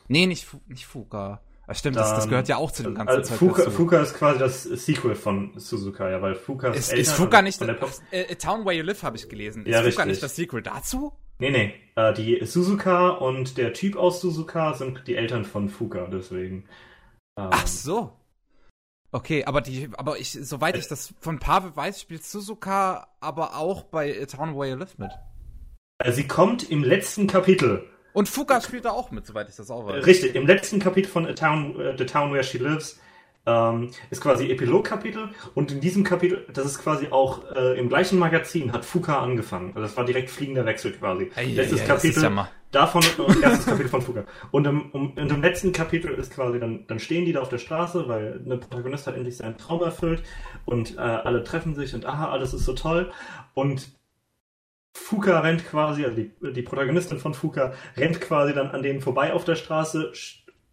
Nee, 0.07 0.27
nicht, 0.27 0.47
nicht 0.67 0.85
Fuka. 0.85 1.41
Das 1.71 1.79
stimmt, 1.79 1.95
das, 1.95 2.13
das, 2.13 2.27
gehört 2.27 2.49
ja 2.49 2.57
auch 2.57 2.69
zu 2.69 2.83
dem 2.83 2.95
ganzen 2.95 3.17
also 3.19 3.33
Fuka, 3.33 3.69
Fuka 3.69 4.01
ist 4.01 4.13
quasi 4.13 4.39
das 4.39 4.63
Sequel 4.63 5.15
von 5.15 5.53
Suzuka, 5.55 6.09
ja, 6.09 6.21
weil 6.21 6.35
Fuka 6.35 6.67
ist. 6.67 6.91
Ist, 6.91 6.99
ist 6.99 7.11
Fuka 7.13 7.41
nicht. 7.41 7.61
Das, 7.61 8.03
äh, 8.11 8.35
Town 8.35 8.65
Where 8.65 8.75
You 8.75 8.83
Live 8.83 9.03
habe 9.03 9.15
ich 9.15 9.29
gelesen. 9.29 9.65
Ist 9.65 9.71
ja, 9.71 9.77
Fuka 9.77 9.87
richtig. 9.87 10.05
nicht 10.07 10.21
das 10.21 10.35
Sequel 10.35 10.63
dazu? 10.63 11.13
Nee, 11.39 11.49
nee. 11.49 11.73
Äh, 11.95 12.13
die 12.13 12.45
Suzuka 12.45 13.11
und 13.11 13.57
der 13.57 13.71
Typ 13.71 13.95
aus 13.95 14.19
Suzuka 14.19 14.73
sind 14.73 15.07
die 15.07 15.15
Eltern 15.15 15.45
von 15.45 15.69
Fuka, 15.69 16.07
deswegen. 16.11 16.65
Ähm, 17.39 17.47
Ach 17.51 17.65
so. 17.67 18.11
Okay, 19.13 19.45
aber 19.45 19.61
die, 19.61 19.87
aber 19.93 20.19
ich, 20.19 20.33
soweit 20.33 20.77
ich 20.77 20.89
das 20.89 21.13
von 21.21 21.39
Pavel 21.39 21.73
weiß, 21.73 22.01
spielt 22.01 22.25
Suzuka 22.25 23.07
aber 23.21 23.55
auch 23.55 23.83
bei 23.83 24.21
A 24.21 24.25
Town 24.25 24.57
Where 24.57 24.71
You 24.71 24.75
Live 24.75 24.97
mit. 24.97 25.11
Äh, 25.99 26.11
sie 26.11 26.27
kommt 26.27 26.69
im 26.69 26.83
letzten 26.83 27.27
Kapitel 27.27 27.87
und 28.13 28.29
Fuka 28.29 28.61
spielt 28.61 28.85
da 28.85 28.91
auch 28.91 29.11
mit, 29.11 29.25
soweit 29.25 29.49
ich 29.49 29.55
das 29.55 29.69
auch 29.71 29.85
weiß. 29.87 30.05
Richtig, 30.05 30.35
im 30.35 30.47
letzten 30.47 30.79
Kapitel 30.79 31.09
von 31.09 31.25
A 31.25 31.33
Town, 31.33 31.75
uh, 31.75 31.97
The 31.97 32.05
Town 32.05 32.33
Where 32.33 32.43
She 32.43 32.57
Lives 32.57 32.99
ähm, 33.45 33.91
ist 34.09 34.21
quasi 34.21 34.49
Epilog-Kapitel 34.49 35.29
und 35.55 35.71
in 35.71 35.81
diesem 35.81 36.03
Kapitel, 36.03 36.45
das 36.53 36.65
ist 36.65 36.79
quasi 36.79 37.07
auch 37.09 37.51
äh, 37.55 37.79
im 37.79 37.89
gleichen 37.89 38.19
Magazin, 38.19 38.71
hat 38.71 38.85
Fuka 38.85 39.19
angefangen. 39.19 39.69
Also 39.69 39.81
das 39.81 39.97
war 39.97 40.05
direkt 40.05 40.29
fliegender 40.29 40.65
Wechsel 40.65 40.91
quasi. 40.93 41.31
Ei, 41.35 41.45
letztes 41.45 41.81
ei, 41.81 41.85
Kapitel 41.85 42.23
ja 42.23 42.49
davon 42.71 43.03
und 43.17 43.43
erstes 43.43 43.65
Kapitel 43.65 43.89
von 43.89 44.01
Fuka. 44.01 44.23
Und 44.51 44.65
im, 44.65 44.91
um, 44.91 45.11
und 45.11 45.31
im 45.31 45.41
letzten 45.41 45.71
Kapitel 45.71 46.11
ist 46.13 46.33
quasi, 46.33 46.59
dann, 46.59 46.85
dann 46.87 46.99
stehen 46.99 47.25
die 47.25 47.33
da 47.33 47.41
auf 47.41 47.49
der 47.49 47.57
Straße, 47.57 48.07
weil 48.07 48.41
eine 48.43 48.57
Protagonist 48.57 49.07
hat 49.07 49.15
endlich 49.15 49.37
seinen 49.37 49.57
Traum 49.57 49.81
erfüllt 49.81 50.23
und 50.65 50.97
äh, 50.97 51.01
alle 51.01 51.43
treffen 51.43 51.75
sich 51.75 51.93
und 51.93 52.05
aha, 52.05 52.31
alles 52.31 52.53
ist 52.53 52.65
so 52.65 52.73
toll. 52.73 53.11
Und 53.53 53.89
Fuka 54.93 55.39
rennt 55.39 55.67
quasi, 55.67 56.03
also 56.03 56.15
die, 56.15 56.31
die 56.53 56.61
Protagonistin 56.61 57.19
von 57.19 57.33
Fuka 57.33 57.73
rennt 57.97 58.19
quasi 58.21 58.53
dann 58.53 58.71
an 58.71 58.83
denen 58.83 59.01
vorbei 59.01 59.33
auf 59.33 59.45
der 59.45 59.55
Straße, 59.55 60.11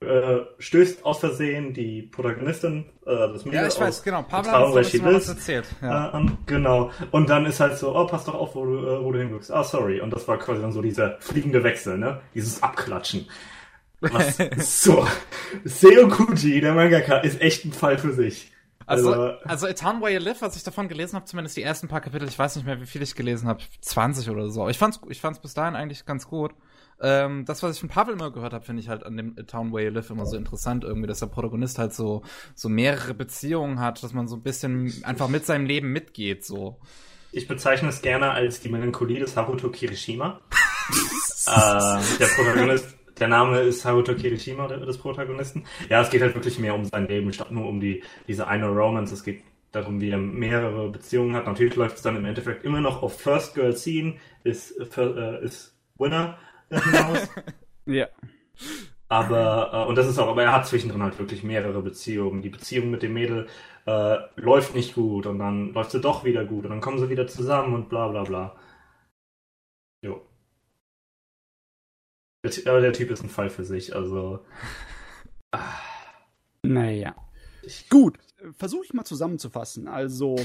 äh, 0.00 0.38
stößt 0.58 1.04
aus 1.04 1.18
Versehen 1.18 1.74
die 1.74 2.02
Protagonistin, 2.02 2.84
äh, 3.04 3.16
das 3.16 3.44
Mädel 3.44 3.60
Ja, 3.60 3.66
ich 3.66 3.80
weiß, 3.80 4.02
genau. 4.02 4.22
Pablo 4.22 4.52
hat 4.52 4.64
uns 4.74 5.02
was 5.02 5.28
erzählt. 5.28 5.66
Ja. 5.82 6.08
Äh, 6.08 6.10
an, 6.12 6.38
genau. 6.46 6.92
Und 7.10 7.28
dann 7.28 7.46
ist 7.46 7.58
halt 7.60 7.78
so, 7.78 7.96
oh, 7.96 8.06
pass 8.06 8.24
doch 8.24 8.34
auf, 8.34 8.54
wo 8.54 8.64
du, 8.64 8.78
äh, 8.78 9.04
wo 9.04 9.10
du 9.10 9.18
hinguckst. 9.18 9.52
Ah, 9.52 9.64
sorry. 9.64 10.00
Und 10.00 10.12
das 10.12 10.28
war 10.28 10.38
quasi 10.38 10.60
dann 10.60 10.72
so 10.72 10.82
dieser 10.82 11.16
fliegende 11.20 11.64
Wechsel, 11.64 11.98
ne? 11.98 12.20
Dieses 12.34 12.62
Abklatschen. 12.62 13.28
Was 14.00 14.38
so. 14.84 15.04
Seo 15.64 16.08
Kuji, 16.08 16.60
der 16.60 16.74
Mangaka, 16.74 17.18
ist 17.18 17.40
echt 17.40 17.64
ein 17.64 17.72
Fall 17.72 17.98
für 17.98 18.12
sich. 18.12 18.52
Also, 18.88 19.12
also, 19.12 19.38
also 19.44 19.66
A 19.66 19.72
Town 19.74 20.00
Where 20.00 20.10
You 20.10 20.18
Live, 20.18 20.40
was 20.40 20.56
ich 20.56 20.62
davon 20.62 20.88
gelesen 20.88 21.16
habe, 21.16 21.26
zumindest 21.26 21.56
die 21.58 21.62
ersten 21.62 21.88
paar 21.88 22.00
Kapitel, 22.00 22.26
ich 22.26 22.38
weiß 22.38 22.56
nicht 22.56 22.64
mehr, 22.64 22.80
wie 22.80 22.86
viel 22.86 23.02
ich 23.02 23.14
gelesen 23.14 23.46
habe, 23.46 23.60
20 23.82 24.30
oder 24.30 24.48
so. 24.48 24.66
Ich 24.68 24.78
fand's, 24.78 24.98
ich 25.10 25.20
fand's 25.20 25.40
bis 25.40 25.52
dahin 25.52 25.76
eigentlich 25.76 26.06
ganz 26.06 26.26
gut. 26.26 26.52
Ähm, 27.00 27.44
das, 27.44 27.62
was 27.62 27.74
ich 27.74 27.80
von 27.80 27.90
Pavel 27.90 28.14
immer 28.14 28.32
gehört 28.32 28.54
habe, 28.54 28.64
finde 28.64 28.80
ich 28.80 28.88
halt 28.88 29.04
an 29.04 29.16
dem 29.16 29.36
A 29.38 29.42
Town 29.42 29.72
Where 29.72 29.84
You 29.84 29.90
Live 29.90 30.08
immer 30.08 30.24
so 30.24 30.38
interessant 30.38 30.84
irgendwie, 30.84 31.06
dass 31.06 31.20
der 31.20 31.26
Protagonist 31.26 31.78
halt 31.78 31.92
so, 31.92 32.22
so 32.54 32.70
mehrere 32.70 33.12
Beziehungen 33.12 33.78
hat, 33.78 34.02
dass 34.02 34.14
man 34.14 34.26
so 34.26 34.36
ein 34.36 34.42
bisschen 34.42 34.92
einfach 35.04 35.28
mit 35.28 35.44
seinem 35.44 35.66
Leben 35.66 35.92
mitgeht, 35.92 36.44
so. 36.44 36.80
Ich 37.30 37.46
bezeichne 37.46 37.90
es 37.90 38.00
gerne 38.00 38.30
als 38.30 38.60
die 38.60 38.70
Melancholie 38.70 39.20
des 39.20 39.36
Haruto 39.36 39.70
Kirishima. 39.70 40.40
äh, 41.46 42.00
der 42.18 42.26
Protagonist, 42.34 42.97
der 43.18 43.28
Name 43.28 43.60
ist 43.60 43.84
Haruto 43.84 44.14
Kirishima 44.14 44.66
des 44.68 44.98
Protagonisten. 44.98 45.64
Ja, 45.88 46.00
es 46.00 46.10
geht 46.10 46.22
halt 46.22 46.34
wirklich 46.34 46.58
mehr 46.58 46.74
um 46.74 46.84
sein 46.84 47.06
Leben, 47.06 47.32
statt 47.32 47.50
nur 47.50 47.66
um 47.66 47.80
die, 47.80 48.02
diese 48.26 48.46
eine 48.46 48.68
Romance. 48.68 49.12
Es 49.12 49.24
geht 49.24 49.42
darum, 49.72 50.00
wie 50.00 50.10
er 50.10 50.18
mehrere 50.18 50.88
Beziehungen 50.90 51.34
hat. 51.34 51.46
Natürlich 51.46 51.76
läuft 51.76 51.96
es 51.96 52.02
dann 52.02 52.16
im 52.16 52.24
Endeffekt 52.24 52.64
immer 52.64 52.80
noch 52.80 53.02
auf 53.02 53.20
First 53.20 53.54
Girl 53.54 53.76
Scene, 53.76 54.14
ist, 54.44 54.72
äh, 54.96 55.44
ist 55.44 55.76
Winner 55.98 56.38
hinaus. 56.70 57.28
ja. 57.86 58.06
Aber, 59.08 59.70
äh, 59.72 59.88
und 59.88 59.96
das 59.96 60.06
ist 60.06 60.18
auch, 60.18 60.28
aber 60.28 60.42
er 60.42 60.52
hat 60.52 60.66
zwischendrin 60.66 61.02
halt 61.02 61.18
wirklich 61.18 61.42
mehrere 61.42 61.82
Beziehungen. 61.82 62.42
Die 62.42 62.50
Beziehung 62.50 62.90
mit 62.90 63.02
dem 63.02 63.14
Mädel 63.14 63.46
äh, 63.86 64.18
läuft 64.36 64.74
nicht 64.74 64.94
gut 64.94 65.26
und 65.26 65.38
dann 65.38 65.72
läuft 65.72 65.92
sie 65.92 66.00
doch 66.00 66.24
wieder 66.24 66.44
gut 66.44 66.64
und 66.64 66.70
dann 66.70 66.80
kommen 66.80 66.98
sie 66.98 67.08
wieder 67.08 67.26
zusammen 67.26 67.74
und 67.74 67.88
bla 67.88 68.08
bla 68.08 68.24
bla. 68.24 68.56
Aber 72.66 72.80
der 72.80 72.92
Typ 72.92 73.10
ist 73.10 73.22
ein 73.22 73.28
Fall 73.28 73.50
für 73.50 73.64
sich, 73.64 73.94
also. 73.94 74.40
Naja. 76.62 77.14
Gut, 77.90 78.18
versuche 78.56 78.84
ich 78.84 78.92
mal 78.94 79.04
zusammenzufassen. 79.04 79.88
Also, 79.88 80.36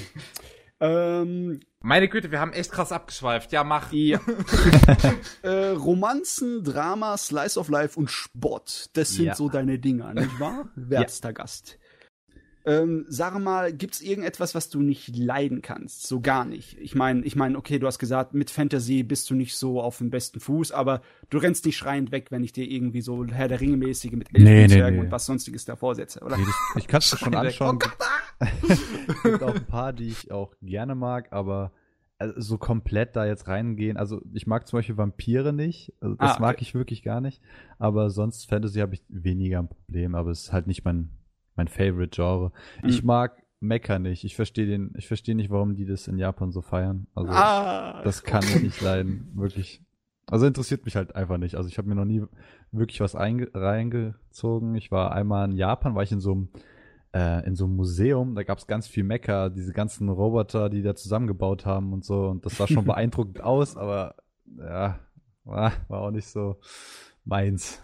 ähm, 0.79 1.59
Meine 1.81 2.07
Güte, 2.09 2.31
wir 2.31 2.39
haben 2.39 2.53
echt 2.53 2.71
krass 2.71 2.91
abgeschweift. 2.91 3.51
Ja, 3.51 3.63
mach. 3.63 3.91
Ja. 3.91 4.19
äh, 5.41 5.69
Romanzen, 5.69 6.63
Drama, 6.63 7.17
Slice 7.17 7.57
of 7.59 7.69
Life 7.69 7.97
und 7.99 8.09
Sport. 8.11 8.89
Das 8.97 9.11
sind 9.11 9.25
Ja. 9.25 9.35
so 9.35 9.49
deine 9.49 9.79
Dinger, 9.79 10.13
nicht 10.13 10.39
wahr? 10.39 10.69
Wertster 10.75 11.33
Gast. 11.33 11.79
Ähm, 12.65 13.05
sag 13.09 13.37
mal, 13.39 13.73
gibt's 13.73 13.99
irgendetwas, 14.01 14.55
was 14.55 14.69
du 14.69 14.81
nicht 14.81 15.15
leiden 15.17 15.61
kannst? 15.61 16.07
So 16.07 16.21
gar 16.21 16.45
nicht. 16.45 16.77
Ich 16.79 16.95
meine, 16.95 17.21
ich 17.25 17.35
meine, 17.35 17.57
okay, 17.57 17.77
du 17.77 17.87
hast 17.87 17.99
gesagt, 17.99 18.33
mit 18.33 18.49
Fantasy 18.49 19.03
bist 19.03 19.29
du 19.29 19.35
nicht 19.35 19.55
so 19.57 19.81
auf 19.81 19.97
dem 19.97 20.09
besten 20.09 20.39
Fuß, 20.39 20.71
aber 20.71 21.01
du 21.29 21.39
rennst 21.39 21.65
nicht 21.65 21.75
schreiend 21.77 22.11
weg, 22.11 22.27
wenn 22.31 22.43
ich 22.43 22.53
dir 22.53 22.63
irgendwie 22.69 23.01
so 23.01 23.25
Herr 23.25 23.49
der 23.49 23.59
Ringe 23.59 23.75
mäßige 23.77 24.13
mit 24.13 24.31
Nee, 24.31 24.43
nee, 24.43 24.49
Elfenzwergen 24.61 24.99
nee. 24.99 25.05
und 25.05 25.11
was 25.11 25.25
sonstiges 25.25 25.65
davor 25.65 25.95
setze, 25.95 26.21
oder? 26.21 26.37
Nee, 26.37 26.45
das, 26.45 26.55
ich 26.83 26.87
kann 26.87 26.99
es 26.99 27.11
mir 27.11 27.17
schon 27.17 27.35
anschauen. 27.35 27.79
Oh 27.83 28.45
Es 28.69 29.23
gibt 29.23 29.43
auch 29.43 29.55
ein 29.55 29.65
paar, 29.65 29.91
die 29.93 30.07
ich 30.07 30.31
auch 30.31 30.53
gerne 30.61 30.95
mag, 30.95 31.31
aber 31.31 31.71
also 32.17 32.39
so 32.39 32.57
komplett 32.57 33.15
da 33.17 33.25
jetzt 33.25 33.47
reingehen. 33.47 33.97
Also 33.97 34.21
ich 34.33 34.47
mag 34.47 34.67
zum 34.67 34.79
Beispiel 34.79 34.95
Vampire 34.97 35.51
nicht. 35.51 35.91
Also 35.99 36.15
das 36.15 36.29
Ah, 36.29 36.33
okay. 36.35 36.41
mag 36.41 36.61
ich 36.61 36.73
wirklich 36.73 37.03
gar 37.03 37.19
nicht. 37.19 37.41
Aber 37.77 38.09
sonst 38.09 38.47
Fantasy 38.47 38.79
habe 38.79 38.93
ich 38.93 39.03
weniger 39.09 39.59
ein 39.59 39.67
Problem, 39.67 40.15
aber 40.15 40.31
es 40.31 40.43
ist 40.43 40.53
halt 40.53 40.67
nicht 40.67 40.85
mein, 40.85 41.09
mein 41.55 41.67
Favorite 41.67 42.09
Genre. 42.15 42.51
Ich 42.83 43.01
Mhm. 43.01 43.07
mag 43.07 43.43
Mecha 43.59 43.97
nicht. 43.99 44.23
Ich 44.25 44.35
verstehe 44.35 44.65
den, 44.65 44.93
ich 44.97 45.07
verstehe 45.07 45.35
nicht, 45.35 45.49
warum 45.49 45.75
die 45.75 45.85
das 45.85 46.07
in 46.07 46.17
Japan 46.17 46.51
so 46.51 46.61
feiern. 46.61 47.07
Also 47.15 47.31
Ah, 47.31 48.01
das 48.03 48.23
kann 48.23 48.43
ich 48.43 48.61
nicht 48.61 48.81
leiden, 48.81 49.31
wirklich. 49.35 49.81
Also 50.29 50.45
interessiert 50.45 50.85
mich 50.85 50.95
halt 50.95 51.15
einfach 51.15 51.37
nicht. 51.37 51.55
Also 51.55 51.69
ich 51.69 51.77
habe 51.77 51.87
mir 51.87 51.95
noch 51.95 52.05
nie 52.05 52.23
wirklich 52.71 52.99
was 53.01 53.15
einge 53.15 53.49
reingezogen. 53.53 54.75
Ich 54.75 54.91
war 54.91 55.11
einmal 55.13 55.49
in 55.49 55.55
Japan, 55.55 55.95
war 55.95 56.03
ich 56.03 56.11
in 56.11 56.19
so 56.19 56.31
einem 56.33 56.49
äh, 57.15 57.45
in 57.45 57.55
so 57.55 57.65
einem 57.65 57.75
Museum, 57.75 58.33
da 58.33 58.41
gab 58.43 58.57
es 58.57 58.65
ganz 58.65 58.87
viel 58.87 59.03
Mecha, 59.03 59.49
diese 59.49 59.71
ganzen 59.71 60.09
Roboter, 60.09 60.69
die 60.71 60.81
da 60.81 60.95
zusammengebaut 60.95 61.63
haben 61.63 61.93
und 61.93 62.03
so. 62.03 62.27
Und 62.27 62.43
das 62.45 62.57
sah 62.57 62.65
schon 62.67 62.85
beeindruckend 62.85 63.39
aus, 63.41 63.77
aber 63.77 64.15
ja, 64.57 64.97
war, 65.43 65.73
war 65.89 66.01
auch 66.01 66.09
nicht 66.11 66.25
so 66.27 66.57
meins. 67.23 67.83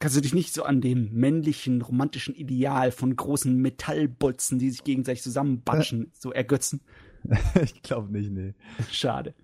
Kannst 0.00 0.16
du 0.16 0.22
dich 0.22 0.32
nicht 0.32 0.54
so 0.54 0.62
an 0.62 0.80
dem 0.80 1.12
männlichen, 1.12 1.82
romantischen 1.82 2.34
Ideal 2.34 2.90
von 2.90 3.14
großen 3.14 3.54
Metallbolzen, 3.54 4.58
die 4.58 4.70
sich 4.70 4.82
gegenseitig 4.82 5.22
zusammenbatschen, 5.22 6.10
so 6.14 6.32
ergötzen? 6.32 6.80
ich 7.62 7.82
glaube 7.82 8.10
nicht, 8.10 8.30
nee. 8.30 8.54
Schade. 8.90 9.34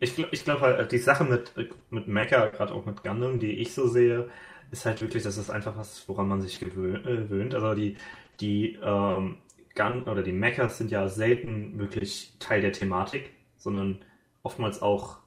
Ich 0.00 0.16
glaube, 0.16 0.30
ich 0.32 0.42
glaub 0.42 0.60
halt, 0.62 0.90
die 0.90 0.98
Sache 0.98 1.22
mit, 1.22 1.52
mit 1.90 2.08
Mecha, 2.08 2.46
gerade 2.46 2.74
auch 2.74 2.86
mit 2.86 3.04
Gundam, 3.04 3.38
die 3.38 3.52
ich 3.52 3.72
so 3.72 3.86
sehe, 3.86 4.28
ist 4.72 4.84
halt 4.84 5.00
wirklich, 5.00 5.22
das 5.22 5.38
ist 5.38 5.48
einfach 5.48 5.76
was, 5.76 6.08
woran 6.08 6.26
man 6.26 6.40
sich 6.40 6.60
äh, 6.60 6.64
gewöhnt. 6.64 7.54
Also 7.54 7.74
die, 7.74 7.96
die 8.40 8.78
ähm, 8.82 9.36
Gun 9.76 10.02
oder 10.04 10.24
die 10.24 10.32
Mechas 10.32 10.78
sind 10.78 10.90
ja 10.90 11.06
selten 11.06 11.78
wirklich 11.78 12.32
Teil 12.40 12.62
der 12.62 12.72
Thematik, 12.72 13.30
sondern 13.56 14.00
oftmals 14.42 14.82
auch 14.82 15.18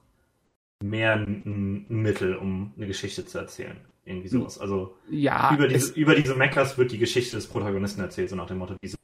mehr 0.84 1.14
ein 1.14 1.86
Mittel, 1.88 2.36
um 2.36 2.74
eine 2.76 2.86
Geschichte 2.86 3.24
zu 3.24 3.38
erzählen. 3.38 3.78
Irgendwie 4.04 4.28
sowas. 4.28 4.58
Also 4.58 4.96
Ja, 5.10 5.54
über, 5.54 5.66
es, 5.66 5.92
diese, 5.92 6.00
über 6.00 6.14
diese 6.14 6.34
Mechas 6.34 6.76
wird 6.76 6.92
die 6.92 6.98
Geschichte 6.98 7.36
des 7.36 7.46
Protagonisten 7.46 8.00
erzählt, 8.00 8.30
so 8.30 8.36
nach 8.36 8.46
dem 8.46 8.58
Motto, 8.58 8.74
dieses 8.82 8.98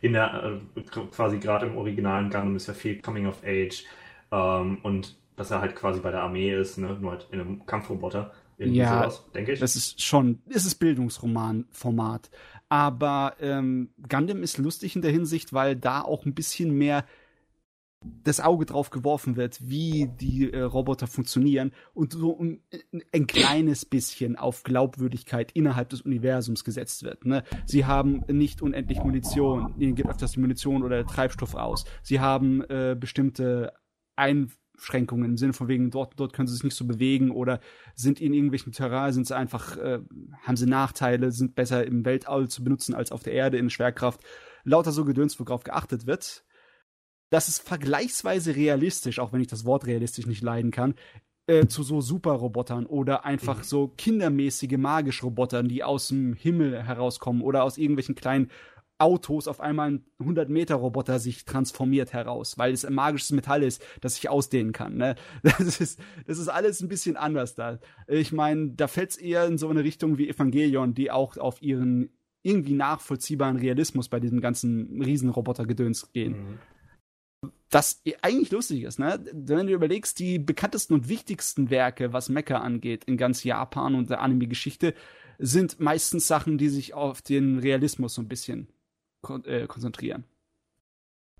in 0.00 0.14
der 0.14 0.58
äh, 0.76 0.80
quasi 1.10 1.38
gerade 1.38 1.66
im 1.66 1.76
originalen 1.76 2.30
Gundam 2.30 2.56
ist 2.56 2.66
ja 2.66 2.74
viel 2.74 3.00
Coming 3.00 3.26
of 3.26 3.42
Age 3.44 3.84
ähm, 4.32 4.78
und 4.82 5.16
dass 5.36 5.50
er 5.50 5.60
halt 5.60 5.76
quasi 5.76 6.00
bei 6.00 6.10
der 6.10 6.22
Armee 6.22 6.54
ist, 6.54 6.78
ne, 6.78 6.96
nur 7.00 7.12
halt 7.12 7.28
in 7.30 7.40
einem 7.40 7.66
Kampfroboter. 7.66 8.32
Irgendwie 8.58 8.78
Ja, 8.80 9.02
sowas, 9.02 9.24
denke 9.34 9.52
ich. 9.52 9.60
das 9.60 9.76
ist 9.76 10.02
schon, 10.02 10.40
es 10.48 10.64
ist 10.64 10.76
Bildungsroman-Format. 10.76 12.30
Aber 12.68 13.34
ähm, 13.40 13.90
Gundam 14.08 14.42
ist 14.42 14.58
lustig 14.58 14.96
in 14.96 15.02
der 15.02 15.10
Hinsicht, 15.10 15.52
weil 15.52 15.76
da 15.76 16.02
auch 16.02 16.24
ein 16.26 16.34
bisschen 16.34 16.72
mehr 16.72 17.04
das 18.24 18.40
Auge 18.40 18.66
drauf 18.66 18.90
geworfen 18.90 19.36
wird, 19.36 19.58
wie 19.62 20.08
die 20.20 20.52
äh, 20.52 20.60
Roboter 20.60 21.06
funktionieren 21.06 21.72
und 21.94 22.12
so 22.12 22.38
ein, 22.38 22.60
ein 23.12 23.26
kleines 23.26 23.84
bisschen 23.84 24.36
auf 24.36 24.62
Glaubwürdigkeit 24.62 25.52
innerhalb 25.52 25.88
des 25.90 26.02
Universums 26.02 26.64
gesetzt 26.64 27.02
wird. 27.02 27.24
Ne? 27.24 27.44
Sie 27.66 27.84
haben 27.84 28.24
nicht 28.28 28.62
unendlich 28.62 29.02
Munition, 29.02 29.74
ihnen 29.78 29.94
geht 29.94 30.08
öfters 30.08 30.32
die 30.32 30.40
Munition 30.40 30.82
oder 30.82 30.96
der 30.96 31.06
Treibstoff 31.06 31.54
aus. 31.54 31.84
Sie 32.02 32.20
haben 32.20 32.62
äh, 32.62 32.96
bestimmte 32.98 33.72
Einschränkungen 34.16 35.30
im 35.30 35.36
Sinne 35.36 35.52
von 35.52 35.68
wegen, 35.68 35.90
dort, 35.90 36.18
dort 36.18 36.32
können 36.32 36.48
sie 36.48 36.54
sich 36.54 36.64
nicht 36.64 36.76
so 36.76 36.86
bewegen 36.86 37.30
oder 37.30 37.60
sind 37.94 38.20
in 38.20 38.34
irgendwelchen 38.34 38.72
Terrain, 38.72 39.12
sind 39.12 39.26
sie 39.26 39.36
einfach, 39.36 39.76
äh, 39.76 40.00
haben 40.42 40.56
sie 40.56 40.66
Nachteile, 40.66 41.30
sind 41.32 41.54
besser 41.54 41.84
im 41.86 42.04
Weltall 42.04 42.48
zu 42.48 42.62
benutzen 42.62 42.94
als 42.94 43.12
auf 43.12 43.22
der 43.22 43.32
Erde 43.32 43.58
in 43.58 43.70
Schwerkraft. 43.70 44.20
Lauter 44.64 44.92
so 44.92 45.04
Gedöns, 45.04 45.38
worauf 45.40 45.64
geachtet 45.64 46.06
wird 46.06 46.44
das 47.32 47.48
ist 47.48 47.60
vergleichsweise 47.66 48.54
realistisch, 48.54 49.18
auch 49.18 49.32
wenn 49.32 49.40
ich 49.40 49.46
das 49.48 49.64
Wort 49.64 49.86
realistisch 49.86 50.26
nicht 50.26 50.42
leiden 50.42 50.70
kann, 50.70 50.94
äh, 51.46 51.66
zu 51.66 51.82
so 51.82 52.00
Superrobotern 52.00 52.86
oder 52.86 53.24
einfach 53.24 53.58
Mhm. 53.58 53.64
so 53.64 53.88
kindermäßige 53.96 54.76
magische 54.76 55.24
Robotern, 55.24 55.66
die 55.68 55.82
aus 55.82 56.08
dem 56.08 56.34
Himmel 56.34 56.82
herauskommen 56.82 57.42
oder 57.42 57.64
aus 57.64 57.78
irgendwelchen 57.78 58.14
kleinen 58.14 58.50
Autos 58.98 59.48
auf 59.48 59.60
einmal 59.60 59.90
ein 59.92 60.04
100-Meter-Roboter 60.20 61.18
sich 61.18 61.44
transformiert 61.44 62.12
heraus, 62.12 62.58
weil 62.58 62.72
es 62.72 62.84
ein 62.84 62.92
magisches 62.94 63.32
Metall 63.32 63.62
ist, 63.64 63.82
das 64.00 64.14
sich 64.14 64.28
ausdehnen 64.28 64.72
kann. 64.72 64.96
Ne? 64.96 65.16
Das, 65.42 65.80
ist, 65.80 65.98
das 66.26 66.38
ist 66.38 66.48
alles 66.48 66.80
ein 66.82 66.88
bisschen 66.88 67.16
anders 67.16 67.54
da. 67.54 67.78
Ich 68.06 68.30
meine, 68.32 68.70
da 68.74 68.86
fällt 68.86 69.10
es 69.10 69.16
eher 69.16 69.46
in 69.46 69.58
so 69.58 69.68
eine 69.70 69.82
Richtung 69.82 70.18
wie 70.18 70.28
Evangelion, 70.28 70.94
die 70.94 71.10
auch 71.10 71.36
auf 71.38 71.62
ihren 71.62 72.10
irgendwie 72.42 72.74
nachvollziehbaren 72.74 73.56
Realismus 73.56 74.08
bei 74.08 74.20
diesem 74.20 74.40
ganzen 74.40 75.00
Riesenroboter-Gedöns 75.02 76.12
gehen 76.12 76.32
Mhm. 76.32 76.58
Das 77.70 78.02
eigentlich 78.20 78.50
lustig 78.50 78.82
ist, 78.82 78.98
ne? 78.98 79.24
Wenn 79.32 79.66
du 79.66 79.72
überlegst, 79.72 80.18
die 80.18 80.38
bekanntesten 80.38 80.94
und 80.94 81.08
wichtigsten 81.08 81.70
Werke, 81.70 82.12
was 82.12 82.28
Mecha 82.28 82.58
angeht, 82.58 83.04
in 83.04 83.16
ganz 83.16 83.44
Japan 83.44 83.94
und 83.94 84.10
der 84.10 84.20
Anime-Geschichte, 84.20 84.94
sind 85.38 85.80
meistens 85.80 86.28
Sachen, 86.28 86.58
die 86.58 86.68
sich 86.68 86.94
auf 86.94 87.22
den 87.22 87.58
Realismus 87.58 88.14
so 88.14 88.22
ein 88.22 88.28
bisschen 88.28 88.68
kon 89.22 89.44
äh, 89.44 89.66
konzentrieren. 89.66 90.24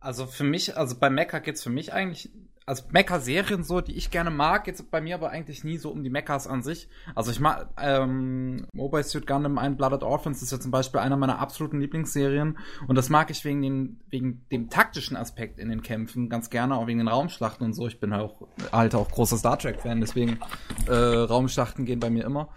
Also 0.01 0.27
für 0.27 0.45
mich, 0.45 0.77
also 0.77 0.99
bei 0.99 1.11
Mecha 1.11 1.39
geht's 1.39 1.63
für 1.63 1.71
mich 1.71 1.93
eigentlich, 1.93 2.31
also 2.67 2.85
Mecha-Serien 2.91 3.65
so, 3.65 3.81
die 3.81 3.97
ich 3.97 4.11
gerne 4.11 4.31
mag, 4.31 4.65
geht's 4.65 4.83
bei 4.83 5.01
mir 5.01 5.17
aber 5.17 5.31
eigentlich 5.31 5.65
nie 5.65 5.79
so 5.79 5.91
um 5.91 6.03
die 6.03 6.11
Mechas 6.11 6.47
an 6.47 6.63
sich. 6.63 6.89
Also 7.15 7.31
ich 7.31 7.41
mag, 7.41 7.69
ähm, 7.81 8.67
Mobile 8.73 9.03
Suit 9.03 9.27
Gundam 9.27 9.59
Ein 9.59 9.77
Blooded 9.77 10.03
Orphans 10.03 10.43
ist 10.43 10.53
ja 10.53 10.61
zum 10.61 10.71
Beispiel 10.71 11.01
einer 11.01 11.17
meiner 11.17 11.39
absoluten 11.39 11.81
Lieblingsserien 11.81 12.59
und 12.87 12.97
das 12.97 13.09
mag 13.09 13.31
ich 13.31 13.45
wegen, 13.45 13.63
den, 13.63 14.01
wegen 14.11 14.47
dem 14.51 14.71
taktischen 14.71 15.17
Aspekt 15.17 15.59
in 15.59 15.69
den 15.71 15.83
Kämpfen 15.83 16.29
ganz 16.29 16.51
gerne, 16.51 16.77
auch 16.77 16.87
wegen 16.87 16.99
den 16.99 17.09
Raumschlachten 17.09 17.67
und 17.67 17.73
so. 17.73 17.87
Ich 17.87 17.99
bin 17.99 18.13
auch, 18.13 18.43
halt 18.71 18.95
auch 18.95 19.11
großer 19.11 19.37
Star 19.37 19.59
Trek-Fan, 19.59 20.01
deswegen 20.01 20.39
äh, 20.87 20.93
Raumschlachten 20.93 21.85
gehen 21.85 22.01
bei 22.01 22.11
mir 22.11 22.25
immer. 22.25 22.51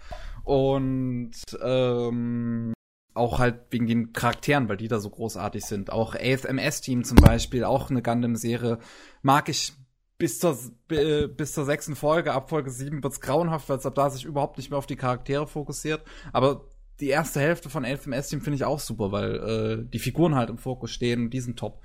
Und 0.44 1.32
ähm, 1.60 2.72
auch 3.16 3.38
halt 3.38 3.60
wegen 3.70 3.86
den 3.86 4.12
Charakteren, 4.12 4.68
weil 4.68 4.76
die 4.76 4.88
da 4.88 5.00
so 5.00 5.10
großartig 5.10 5.64
sind. 5.64 5.90
Auch 5.90 6.14
AFMS-Team 6.14 7.02
zum 7.04 7.16
Beispiel, 7.16 7.64
auch 7.64 7.90
eine 7.90 8.02
Gundam-Serie, 8.02 8.78
mag 9.22 9.48
ich 9.48 9.72
bis 10.18 10.38
zur, 10.38 10.58
äh, 10.90 11.26
bis 11.26 11.52
zur 11.52 11.64
sechsten 11.64 11.96
Folge. 11.96 12.32
Ab 12.32 12.48
Folge 12.48 12.70
sieben 12.70 13.02
wird's 13.02 13.20
grauenhaft, 13.20 13.68
weil 13.68 13.78
es 13.78 13.86
ab 13.86 13.94
da 13.94 14.10
sich 14.10 14.24
überhaupt 14.24 14.56
nicht 14.56 14.70
mehr 14.70 14.78
auf 14.78 14.86
die 14.86 14.96
Charaktere 14.96 15.46
fokussiert. 15.46 16.02
Aber 16.32 16.68
die 17.00 17.08
erste 17.08 17.40
Hälfte 17.40 17.68
von 17.68 17.84
AFMS-Team 17.84 18.40
finde 18.40 18.56
ich 18.56 18.64
auch 18.64 18.80
super, 18.80 19.12
weil 19.12 19.34
äh, 19.34 19.90
die 19.90 19.98
Figuren 19.98 20.34
halt 20.34 20.50
im 20.50 20.58
Fokus 20.58 20.90
stehen 20.90 21.24
und 21.24 21.30
die 21.30 21.40
sind 21.40 21.58
top. 21.58 21.82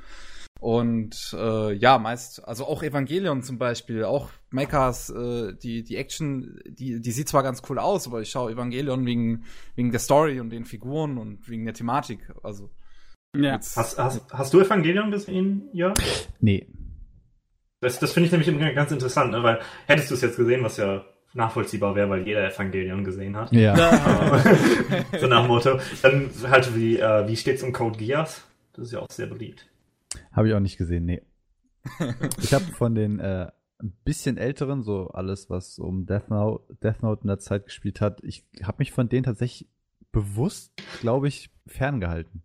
Und 0.61 1.35
äh, 1.37 1.73
ja, 1.73 1.97
meist, 1.97 2.47
also 2.47 2.65
auch 2.65 2.83
Evangelion 2.83 3.41
zum 3.41 3.57
Beispiel, 3.57 4.03
auch 4.03 4.29
Mechas, 4.51 5.09
äh, 5.09 5.53
die, 5.55 5.83
die 5.83 5.95
Action, 5.95 6.59
die, 6.67 7.01
die 7.01 7.11
sieht 7.11 7.27
zwar 7.27 7.41
ganz 7.41 7.63
cool 7.67 7.79
aus, 7.79 8.05
aber 8.05 8.21
ich 8.21 8.29
schaue 8.29 8.51
Evangelion 8.51 9.05
wegen, 9.05 9.43
wegen 9.75 9.89
der 9.89 9.99
Story 9.99 10.39
und 10.39 10.51
den 10.51 10.65
Figuren 10.65 11.17
und 11.17 11.49
wegen 11.49 11.65
der 11.65 11.73
Thematik. 11.73 12.31
Also. 12.43 12.69
Ja. 13.35 13.53
Hast, 13.53 13.97
hast, 13.97 14.31
hast 14.31 14.53
du 14.53 14.59
Evangelion 14.59 15.09
gesehen, 15.09 15.67
ja? 15.73 15.93
Nee. 16.39 16.67
Das, 17.81 17.99
das 17.99 18.13
finde 18.13 18.27
ich 18.27 18.47
nämlich 18.47 18.75
ganz 18.75 18.91
interessant, 18.91 19.31
ne? 19.31 19.43
weil 19.43 19.59
hättest 19.87 20.11
du 20.11 20.15
es 20.15 20.21
jetzt 20.21 20.37
gesehen, 20.37 20.63
was 20.63 20.77
ja 20.77 21.03
nachvollziehbar 21.33 21.95
wäre, 21.95 22.09
weil 22.09 22.27
jeder 22.27 22.45
Evangelion 22.45 23.03
gesehen 23.03 23.35
hat. 23.35 23.51
Ja. 23.51 23.75
so 25.19 25.27
nach 25.27 25.41
dem 25.41 25.47
Motto. 25.47 25.79
Dann 26.01 26.29
halt 26.49 26.75
wie, 26.75 26.99
äh, 26.99 27.27
wie 27.27 27.35
steht's 27.35 27.63
um 27.63 27.73
Code 27.73 27.97
Geass? 27.97 28.45
Das 28.73 28.85
ist 28.85 28.91
ja 28.93 28.99
auch 28.99 29.09
sehr 29.09 29.27
beliebt. 29.27 29.67
Habe 30.31 30.49
ich 30.49 30.53
auch 30.53 30.59
nicht 30.59 30.77
gesehen, 30.77 31.05
nee. 31.05 31.21
ich 32.37 32.53
habe 32.53 32.65
von 32.65 32.93
den 32.93 33.19
äh, 33.19 33.47
ein 33.81 33.93
bisschen 34.03 34.37
älteren, 34.37 34.83
so 34.83 35.09
alles, 35.09 35.49
was 35.49 35.79
um 35.79 36.05
Death 36.05 36.29
Note, 36.29 36.75
Death 36.83 37.01
Note 37.01 37.21
in 37.23 37.27
der 37.27 37.39
Zeit 37.39 37.65
gespielt 37.65 38.01
hat, 38.01 38.23
ich 38.23 38.45
habe 38.63 38.77
mich 38.79 38.91
von 38.91 39.09
denen 39.09 39.23
tatsächlich 39.23 39.69
bewusst, 40.11 40.71
glaube 40.99 41.27
ich, 41.27 41.49
ferngehalten. 41.65 42.43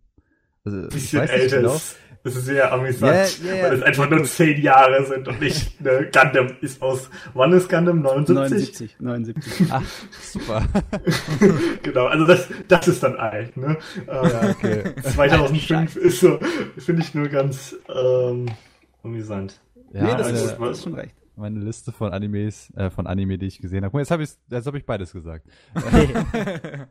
Also, 0.67 0.89
bisschen 0.89 1.21
älter 1.27 1.57
genau. 1.57 1.75
ist, 1.75 1.95
das 2.23 2.35
ist 2.35 2.45
sehr 2.45 2.73
amüsant, 2.73 3.39
yeah, 3.41 3.55
yeah, 3.55 3.63
weil 3.63 3.77
es 3.77 3.83
einfach 3.83 4.09
nur 4.09 4.23
zehn 4.25 4.61
Jahre 4.61 5.05
sind 5.05 5.27
und 5.29 5.39
nicht, 5.39 5.79
ne, 5.79 6.09
Gundam 6.11 6.57
ist 6.59 6.81
aus, 6.81 7.09
wann 7.33 7.53
ist 7.53 7.69
Gundam? 7.69 8.01
79? 8.01 8.97
79, 8.99 8.99
79. 8.99 9.67
Ach, 9.71 9.83
super. 10.21 10.65
genau, 11.83 12.07
also 12.07 12.25
das, 12.25 12.47
das 12.67 12.87
ist 12.89 13.01
dann 13.01 13.15
alt, 13.15 13.55
ne? 13.55 13.77
Ja, 14.07 14.49
okay. 14.49 14.93
2005 15.01 15.95
ist 15.95 16.19
so, 16.19 16.39
finde 16.77 17.01
ich 17.01 17.13
nur 17.13 17.29
ganz, 17.29 17.75
ähm, 17.87 18.47
amüsant. 19.03 19.61
Ja, 19.93 20.03
nee, 20.03 20.17
das, 20.17 20.31
ist, 20.31 20.57
das 20.59 20.77
ist 20.77 20.83
schon 20.83 20.95
recht 20.95 21.15
meine 21.37 21.59
Liste 21.59 21.91
von 21.91 22.11
Animes, 22.13 22.73
äh, 22.75 22.89
von 22.89 23.05
Anime, 23.05 23.37
die 23.37 23.45
ich 23.45 23.59
gesehen 23.59 23.85
habe. 23.85 23.97
Jetzt 23.99 24.11
habe 24.11 24.23
ich, 24.23 24.31
jetzt 24.49 24.65
habe 24.65 24.77
ich 24.79 24.85
beides 24.85 25.13
gesagt. 25.13 25.47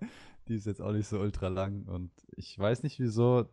die 0.48 0.54
ist 0.54 0.66
jetzt 0.66 0.80
auch 0.80 0.92
nicht 0.92 1.08
so 1.08 1.18
ultra 1.18 1.48
lang 1.48 1.84
und 1.86 2.10
ich 2.36 2.58
weiß 2.58 2.82
nicht 2.82 2.98
wieso 3.00 3.46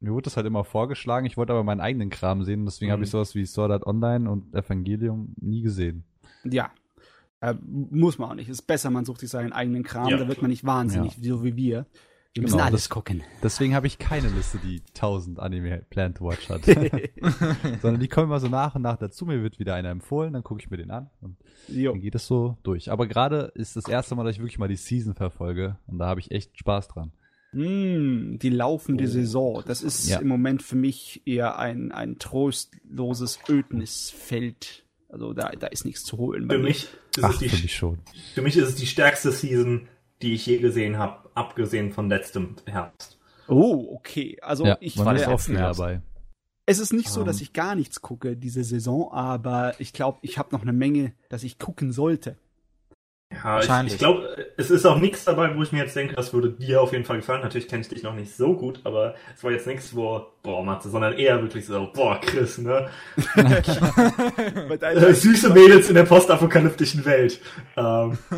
mir 0.00 0.12
wurde 0.12 0.24
das 0.24 0.36
halt 0.36 0.46
immer 0.46 0.64
vorgeschlagen, 0.64 1.26
ich 1.26 1.36
wollte 1.36 1.52
aber 1.52 1.62
meinen 1.62 1.80
eigenen 1.80 2.10
Kram 2.10 2.42
sehen, 2.42 2.64
deswegen 2.64 2.88
mhm. 2.90 2.94
habe 2.94 3.04
ich 3.04 3.10
sowas 3.10 3.34
wie 3.34 3.44
Sword 3.44 3.70
Art 3.70 3.86
Online 3.86 4.30
und 4.30 4.54
Evangelium 4.54 5.34
nie 5.38 5.62
gesehen. 5.62 6.04
Ja. 6.44 6.70
Äh, 7.40 7.54
muss 7.62 8.18
man 8.18 8.30
auch 8.30 8.34
nicht. 8.34 8.48
Ist 8.48 8.62
besser, 8.62 8.90
man 8.90 9.04
sucht 9.04 9.20
sich 9.20 9.30
seinen 9.30 9.52
eigenen 9.52 9.82
Kram, 9.82 10.08
ja. 10.08 10.16
da 10.16 10.28
wird 10.28 10.42
man 10.42 10.50
nicht 10.50 10.64
wahnsinnig, 10.64 11.16
ja. 11.18 11.34
so 11.34 11.44
wie 11.44 11.56
wir. 11.56 11.86
Wir 12.34 12.42
müssen 12.42 12.58
genau, 12.58 12.66
alles 12.66 12.82
das, 12.82 12.90
gucken. 12.90 13.24
Deswegen 13.42 13.74
habe 13.74 13.88
ich 13.88 13.98
keine 13.98 14.28
Liste, 14.28 14.58
die 14.58 14.82
1000 14.94 15.40
Anime 15.40 15.84
Plan 15.90 16.14
to 16.14 16.26
Watch 16.26 16.48
hat. 16.48 16.64
Sondern 17.82 18.00
die 18.00 18.06
kommen 18.06 18.28
immer 18.28 18.38
so 18.38 18.46
nach 18.46 18.76
und 18.76 18.82
nach 18.82 18.98
dazu. 18.98 19.26
Mir 19.26 19.42
wird 19.42 19.58
wieder 19.58 19.74
einer 19.74 19.90
empfohlen, 19.90 20.32
dann 20.32 20.44
gucke 20.44 20.60
ich 20.60 20.70
mir 20.70 20.76
den 20.76 20.92
an 20.92 21.10
und 21.20 21.36
jo. 21.66 21.90
dann 21.90 22.00
geht 22.00 22.14
es 22.14 22.28
so 22.28 22.56
durch. 22.62 22.92
Aber 22.92 23.08
gerade 23.08 23.50
ist 23.56 23.74
das 23.74 23.88
erste 23.88 24.14
Mal, 24.14 24.24
dass 24.24 24.36
ich 24.36 24.40
wirklich 24.40 24.58
mal 24.60 24.68
die 24.68 24.76
Season 24.76 25.14
verfolge 25.14 25.78
und 25.88 25.98
da 25.98 26.06
habe 26.06 26.20
ich 26.20 26.30
echt 26.30 26.56
Spaß 26.56 26.86
dran. 26.86 27.10
Mm, 27.52 28.38
die 28.38 28.50
laufende 28.50 29.04
oh. 29.04 29.08
Saison. 29.08 29.62
Das 29.66 29.82
ist 29.82 30.08
ja. 30.08 30.20
im 30.20 30.28
Moment 30.28 30.62
für 30.62 30.76
mich 30.76 31.22
eher 31.26 31.58
ein, 31.58 31.90
ein 31.90 32.20
trostloses 32.20 33.40
Ödnisfeld. 33.48 34.84
Also 35.08 35.32
da, 35.32 35.50
da 35.58 35.66
ist 35.66 35.84
nichts 35.84 36.04
zu 36.04 36.16
holen. 36.18 36.48
Für 36.48 36.58
mich, 36.58 36.86
ist 37.16 37.24
Ach, 37.24 37.32
es 37.32 37.38
die, 37.40 37.48
für 37.48 37.60
mich 37.60 37.74
schon. 37.74 37.98
Für 38.34 38.42
mich 38.42 38.56
ist 38.56 38.68
es 38.68 38.74
die 38.76 38.86
stärkste 38.86 39.32
Season, 39.32 39.88
die 40.22 40.34
ich 40.34 40.46
je 40.46 40.58
gesehen 40.58 40.98
habe, 40.98 41.30
abgesehen 41.34 41.92
von 41.92 42.08
letztem 42.08 42.56
Herbst. 42.66 43.18
Oh, 43.48 43.94
okay. 43.96 44.38
Also 44.42 44.64
ja, 44.64 44.76
ich 44.80 44.98
war 44.98 45.14
der 45.14 45.38
viel 45.38 45.56
dabei. 45.56 46.02
Es 46.66 46.78
ist 46.78 46.92
nicht 46.92 47.08
so, 47.08 47.24
dass 47.24 47.38
ähm. 47.38 47.42
ich 47.42 47.52
gar 47.52 47.74
nichts 47.74 48.00
gucke 48.00 48.36
diese 48.36 48.62
Saison, 48.62 49.10
aber 49.10 49.74
ich 49.80 49.92
glaube, 49.92 50.18
ich 50.22 50.38
habe 50.38 50.54
noch 50.54 50.62
eine 50.62 50.72
Menge, 50.72 51.14
dass 51.28 51.42
ich 51.42 51.58
gucken 51.58 51.90
sollte. 51.92 52.36
Ja, 53.32 53.60
ich, 53.60 53.92
ich 53.92 53.98
glaube, 53.98 54.52
es 54.56 54.70
ist 54.70 54.84
auch 54.84 54.98
nichts 54.98 55.24
dabei, 55.24 55.56
wo 55.56 55.62
ich 55.62 55.70
mir 55.70 55.78
jetzt 55.78 55.94
denke, 55.94 56.16
das 56.16 56.32
würde 56.32 56.50
dir 56.50 56.82
auf 56.82 56.92
jeden 56.92 57.04
Fall 57.04 57.18
gefallen. 57.18 57.42
Natürlich 57.42 57.68
kenne 57.68 57.82
ich 57.82 57.88
dich 57.88 58.02
noch 58.02 58.14
nicht 58.14 58.36
so 58.36 58.54
gut, 58.54 58.80
aber 58.84 59.14
es 59.34 59.44
war 59.44 59.52
jetzt 59.52 59.68
nichts, 59.68 59.94
wo, 59.94 60.26
boah, 60.42 60.64
Matze, 60.64 60.90
sondern 60.90 61.12
eher 61.12 61.40
wirklich 61.40 61.64
so, 61.64 61.90
boah, 61.94 62.20
Chris, 62.20 62.58
ne? 62.58 62.88
Süße 65.14 65.50
Mädels 65.50 65.88
in 65.88 65.94
der 65.94 66.04
postapokalyptischen 66.04 67.04
Welt. 67.04 67.40
Ähm. 67.76 68.18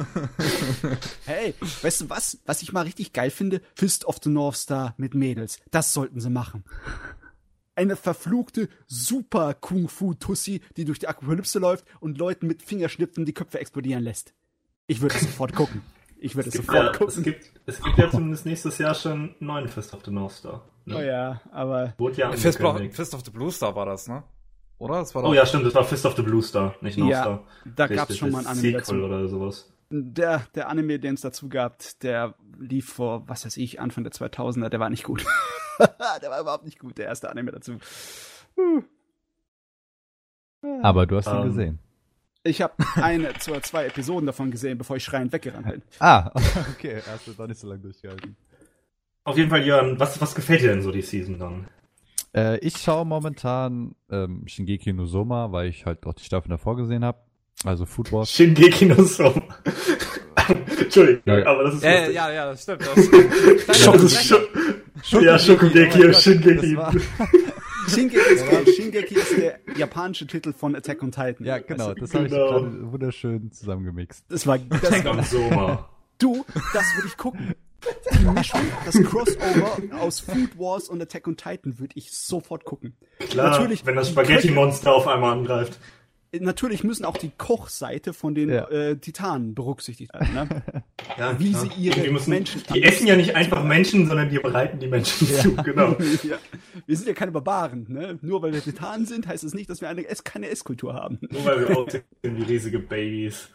Hey, 1.24 1.54
weißt 1.82 2.02
du 2.02 2.10
was? 2.10 2.38
Was 2.44 2.62
ich 2.62 2.72
mal 2.72 2.82
richtig 2.82 3.12
geil 3.12 3.30
finde? 3.30 3.60
Fist 3.74 4.04
of 4.04 4.18
the 4.22 4.28
North 4.28 4.56
Star 4.56 4.94
mit 4.98 5.14
Mädels. 5.14 5.58
Das 5.70 5.92
sollten 5.92 6.20
sie 6.20 6.30
machen 6.30 6.64
eine 7.74 7.96
verfluchte 7.96 8.68
Super 8.86 9.54
Kung 9.54 9.88
Fu 9.88 10.14
Tussi, 10.14 10.60
die 10.76 10.84
durch 10.84 10.98
die 10.98 11.08
Apokalypse 11.08 11.58
läuft 11.58 11.86
und 12.00 12.18
Leuten 12.18 12.46
mit 12.46 12.62
Fingerschnipsen 12.62 13.24
die 13.24 13.32
Köpfe 13.32 13.60
explodieren 13.60 14.04
lässt. 14.04 14.34
Ich 14.92 15.00
würde 15.00 15.14
es 15.14 15.22
sofort 15.22 15.54
gucken. 15.54 15.80
Ich 16.18 16.36
würde 16.36 16.50
es 16.50 16.54
sofort 16.54 16.76
ja, 16.76 16.92
gucken. 16.92 17.08
Es 17.08 17.22
gibt, 17.22 17.50
es 17.64 17.82
gibt 17.82 17.96
ja 17.96 18.10
zumindest 18.10 18.44
nächstes 18.44 18.76
Jahr 18.76 18.94
schon 18.94 19.12
einen 19.12 19.34
neuen 19.40 19.68
Fist 19.68 19.94
of 19.94 20.04
the 20.04 20.10
North 20.10 20.32
Star. 20.32 20.60
Ne? 20.84 20.96
Oh 20.96 21.00
ja, 21.00 21.40
aber. 21.50 21.94
Wurde 21.96 22.18
ja 22.18 22.30
Fist, 22.32 22.60
Fist, 22.90 23.14
of 23.14 23.24
the 23.24 23.30
Blue 23.30 23.50
Star 23.50 23.74
war 23.74 23.86
das, 23.86 24.06
ne? 24.06 24.22
Oder? 24.76 24.98
Das 24.98 25.14
war 25.14 25.24
oh 25.24 25.32
ja, 25.32 25.46
stimmt, 25.46 25.64
das 25.64 25.74
war 25.74 25.84
Fist 25.84 26.04
of 26.04 26.14
the 26.14 26.22
Blue 26.22 26.42
Star, 26.42 26.74
nicht 26.82 26.98
North 26.98 27.10
ja, 27.10 27.22
Star. 27.22 27.44
Da 27.74 27.86
gab 27.86 28.10
es 28.10 28.18
schon 28.18 28.32
mal 28.32 28.40
ein 28.40 28.46
Anime 28.46 28.72
dazu. 28.72 28.94
oder 28.96 29.28
sowas. 29.28 29.72
Der, 29.88 30.46
der 30.54 30.68
Anime, 30.68 30.98
den 30.98 31.14
es 31.14 31.22
dazu 31.22 31.48
gab, 31.48 31.78
der 32.02 32.34
lief 32.58 32.92
vor, 32.92 33.26
was 33.28 33.46
weiß 33.46 33.56
ich, 33.56 33.80
Anfang 33.80 34.04
der 34.04 34.12
2000er, 34.12 34.68
der 34.68 34.80
war 34.80 34.90
nicht 34.90 35.04
gut. 35.04 35.24
der 36.22 36.30
war 36.30 36.40
überhaupt 36.40 36.64
nicht 36.64 36.78
gut, 36.78 36.98
der 36.98 37.06
erste 37.06 37.30
Anime 37.30 37.52
dazu. 37.52 37.78
Aber 40.82 41.06
du 41.06 41.16
hast 41.16 41.28
ihn 41.28 41.32
um, 41.32 41.38
ähm, 41.38 41.48
gesehen. 41.48 41.78
Ich 42.44 42.60
habe 42.60 42.74
eine 42.96 43.30
oder 43.48 43.62
zwei 43.62 43.86
Episoden 43.86 44.26
davon 44.26 44.50
gesehen, 44.50 44.78
bevor 44.78 44.96
ich 44.96 45.04
schreiend 45.04 45.32
weggerannt 45.32 45.68
bin. 45.68 45.82
Ah, 45.98 46.30
okay, 46.72 47.00
hast 47.06 47.26
du 47.26 47.32
doch 47.32 47.46
nicht 47.46 47.60
so 47.60 47.68
lange 47.68 47.80
durchgehalten. 47.80 48.36
Auf 49.24 49.36
jeden 49.36 49.50
Fall, 49.50 49.64
Jörn, 49.64 50.00
was, 50.00 50.20
was 50.20 50.34
gefällt 50.34 50.62
dir 50.62 50.68
denn 50.68 50.82
so 50.82 50.90
die 50.90 51.02
Season 51.02 51.38
dann? 51.38 51.68
Äh, 52.34 52.58
ich 52.58 52.76
schaue 52.78 53.04
momentan 53.04 53.94
ähm, 54.10 54.42
Shingeki 54.46 54.92
no 54.92 55.06
Soma, 55.06 55.52
weil 55.52 55.68
ich 55.68 55.86
halt 55.86 56.04
auch 56.06 56.14
die 56.14 56.24
Staffel 56.24 56.48
davor 56.48 56.76
gesehen 56.76 57.04
habe. 57.04 57.18
Also 57.64 57.86
Food 57.86 58.10
Wars. 58.10 58.30
Shingeki 58.32 58.86
no 58.86 59.04
Soma. 59.04 59.42
Entschuldigung, 60.80 61.22
ja, 61.26 61.46
aber 61.46 61.64
das 61.64 61.74
ist 61.74 61.84
äh, 61.84 62.10
Ja, 62.10 62.32
ja, 62.32 62.46
das 62.46 62.62
stimmt. 62.62 62.82
Das, 62.82 63.10
das 63.66 64.02
ist 64.02 64.26
Schok 65.04 65.22
ja, 65.22 65.38
Shokugeki 65.38 66.06
und 66.06 66.16
Shingeki. 66.16 66.76
Shingeki 67.88 68.16
ist, 68.34 68.76
Shingeki 68.76 69.14
ist 69.14 69.36
der 69.36 69.60
japanische 69.76 70.26
Titel 70.26 70.52
von 70.52 70.74
Attack 70.74 71.02
on 71.02 71.12
Titan. 71.12 71.46
Ja, 71.46 71.58
genau, 71.58 71.94
das 71.94 72.14
habe 72.14 72.26
ich 72.26 72.32
genau. 72.32 72.48
gerade 72.48 72.92
wunderschön 72.92 73.52
zusammengemixt. 73.52 74.24
Das 74.28 74.46
war 74.46 74.58
das 74.58 75.04
war, 75.04 75.22
Sommer. 75.24 75.88
Du, 76.18 76.44
das 76.72 76.84
würde 76.96 77.08
ich 77.08 77.16
gucken. 77.16 77.54
Die 78.14 78.24
Mischung, 78.26 78.60
das 78.84 78.94
Crossover 79.02 79.76
aus 79.98 80.20
Food 80.20 80.56
Wars 80.56 80.88
und 80.88 81.02
Attack 81.02 81.26
on 81.26 81.36
Titan 81.36 81.80
würde 81.80 81.94
ich 81.96 82.12
sofort 82.12 82.64
gucken. 82.64 82.94
Klar, 83.18 83.50
Natürlich, 83.50 83.84
wenn 83.84 83.96
das 83.96 84.10
Spaghetti-Monster 84.10 84.94
auf 84.94 85.08
einmal 85.08 85.32
angreift 85.32 85.80
natürlich 86.40 86.82
müssen 86.82 87.04
auch 87.04 87.16
die 87.16 87.30
Kochseite 87.36 88.12
von 88.12 88.34
den 88.34 88.48
ja. 88.48 88.68
äh, 88.68 88.96
Titanen 88.96 89.54
berücksichtigt 89.54 90.12
werden. 90.14 90.34
Ne? 90.34 90.62
Ja, 91.18 91.38
Wie 91.38 91.50
klar. 91.50 91.66
sie 91.66 91.82
ihre 91.82 92.00
die 92.00 92.10
müssen, 92.10 92.30
Menschen. 92.30 92.62
Die 92.72 92.82
essen 92.82 93.06
ja 93.06 93.16
nicht 93.16 93.34
einfach 93.34 93.62
Menschen, 93.64 94.06
sondern 94.06 94.30
die 94.30 94.38
bereiten 94.38 94.78
die 94.78 94.86
Menschen 94.86 95.28
ja. 95.28 95.40
zu, 95.40 95.56
genau. 95.56 95.90
ja. 96.22 96.38
Wir 96.86 96.96
sind 96.96 97.06
ja 97.06 97.12
keine 97.12 97.32
Barbaren, 97.32 97.86
ne? 97.88 98.18
Nur 98.22 98.40
weil 98.40 98.52
wir 98.52 98.62
Titanen 98.62 99.04
sind, 99.04 99.26
heißt 99.26 99.44
es 99.44 99.50
das 99.50 99.54
nicht, 99.54 99.68
dass 99.68 99.82
wir 99.82 99.90
eine 99.90 100.06
Ess 100.06 100.24
keine 100.24 100.48
Esskultur 100.48 100.94
haben. 100.94 101.18
Nur 101.28 101.44
weil 101.44 101.68
wir 101.68 101.76
aussehen 101.76 102.04
wie 102.22 102.42
riesige 102.44 102.78
Babys. 102.78 103.50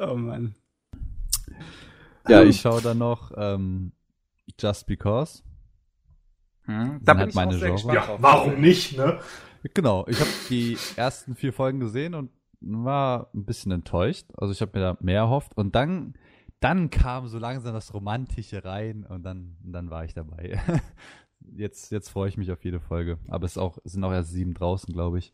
Oh 0.00 0.14
Mann. 0.14 0.56
Ja, 2.28 2.42
ich 2.42 2.60
schaue 2.60 2.82
dann 2.82 2.98
noch 2.98 3.30
ähm, 3.36 3.92
Just 4.58 4.86
Because. 4.86 5.42
Hm, 6.64 7.00
da 7.02 7.12
bin 7.12 7.20
halt 7.20 7.28
ich 7.30 7.34
meine 7.36 7.58
Genre. 7.58 7.94
Ja, 7.94 8.16
warum 8.18 8.60
nicht, 8.60 8.96
ne? 8.96 9.20
Genau, 9.74 10.06
ich 10.08 10.20
habe 10.20 10.30
die 10.48 10.76
ersten 10.96 11.34
vier 11.34 11.52
Folgen 11.52 11.80
gesehen 11.80 12.14
und 12.14 12.30
war 12.60 13.30
ein 13.34 13.44
bisschen 13.44 13.72
enttäuscht. 13.72 14.26
Also 14.36 14.52
ich 14.52 14.60
habe 14.60 14.78
mir 14.78 14.84
da 14.84 14.96
mehr 15.00 15.20
erhofft. 15.20 15.56
Und 15.56 15.74
dann, 15.74 16.14
dann 16.60 16.90
kam 16.90 17.28
so 17.28 17.38
langsam 17.38 17.74
das 17.74 17.92
Romantische 17.94 18.64
rein 18.64 19.04
und 19.04 19.22
dann, 19.22 19.56
dann 19.62 19.90
war 19.90 20.04
ich 20.04 20.14
dabei. 20.14 20.60
Jetzt, 21.54 21.92
jetzt 21.92 22.08
freue 22.08 22.28
ich 22.28 22.36
mich 22.36 22.50
auf 22.50 22.64
jede 22.64 22.80
Folge. 22.80 23.18
Aber 23.28 23.44
es, 23.44 23.52
ist 23.52 23.58
auch, 23.58 23.78
es 23.84 23.92
sind 23.92 24.02
auch 24.02 24.10
erst 24.10 24.32
sieben 24.32 24.52
draußen, 24.54 24.92
glaube 24.92 25.18
ich. 25.18 25.32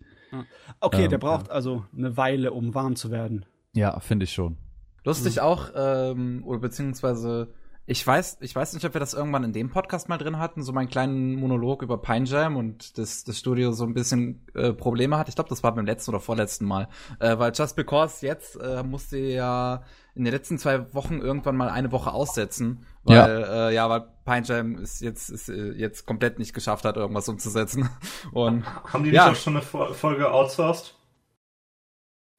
Okay, 0.80 1.04
ähm, 1.04 1.10
der 1.10 1.16
braucht 1.16 1.48
ja. 1.48 1.54
also 1.54 1.86
eine 1.96 2.18
Weile, 2.18 2.52
um 2.52 2.74
warm 2.74 2.96
zu 2.96 3.10
werden. 3.10 3.46
Ja, 3.72 3.98
finde 4.00 4.24
ich 4.24 4.32
schon. 4.32 4.58
Lustig 5.04 5.36
mhm. 5.36 5.42
auch, 5.42 5.70
ähm, 5.74 6.42
oder 6.44 6.58
beziehungsweise 6.58 7.54
Ich 7.92 8.06
weiß, 8.06 8.38
ich 8.40 8.56
weiß 8.56 8.72
nicht, 8.72 8.86
ob 8.86 8.94
wir 8.94 9.00
das 9.00 9.12
irgendwann 9.12 9.44
in 9.44 9.52
dem 9.52 9.68
Podcast 9.68 10.08
mal 10.08 10.16
drin 10.16 10.38
hatten, 10.38 10.62
so 10.62 10.72
meinen 10.72 10.88
kleinen 10.88 11.34
Monolog 11.34 11.82
über 11.82 11.98
Pine 11.98 12.24
Jam 12.24 12.56
und 12.56 12.96
das, 12.96 13.22
das 13.22 13.38
Studio 13.38 13.72
so 13.72 13.84
ein 13.84 13.92
bisschen 13.92 14.46
äh, 14.54 14.72
Probleme 14.72 15.18
hat. 15.18 15.28
Ich 15.28 15.34
glaube, 15.34 15.50
das 15.50 15.62
war 15.62 15.74
beim 15.74 15.84
letzten 15.84 16.12
oder 16.12 16.20
vorletzten 16.20 16.64
Mal. 16.64 16.88
Äh, 17.20 17.38
weil 17.38 17.52
Just 17.54 17.76
Because 17.76 18.24
jetzt 18.24 18.56
äh, 18.56 18.82
musste 18.82 19.18
ja 19.18 19.82
in 20.14 20.24
den 20.24 20.32
letzten 20.32 20.56
zwei 20.56 20.90
Wochen 20.94 21.20
irgendwann 21.20 21.54
mal 21.54 21.68
eine 21.68 21.92
Woche 21.92 22.12
aussetzen, 22.12 22.86
weil 23.02 23.16
ja, 23.16 23.68
äh, 23.68 23.74
ja 23.74 23.90
weil 23.90 24.04
Pine 24.24 24.46
Jam 24.46 24.78
ist 24.78 25.02
jetzt 25.02 25.28
ist, 25.28 25.50
äh, 25.50 25.72
jetzt 25.72 26.06
komplett 26.06 26.38
nicht 26.38 26.54
geschafft 26.54 26.86
hat, 26.86 26.96
irgendwas 26.96 27.28
umzusetzen. 27.28 27.90
Und 28.32 28.64
haben 28.90 29.04
die 29.04 29.10
nicht 29.10 29.20
auch 29.20 29.36
schon 29.36 29.58
eine 29.58 29.62
Folge 29.62 30.32
outsourced? 30.32 30.94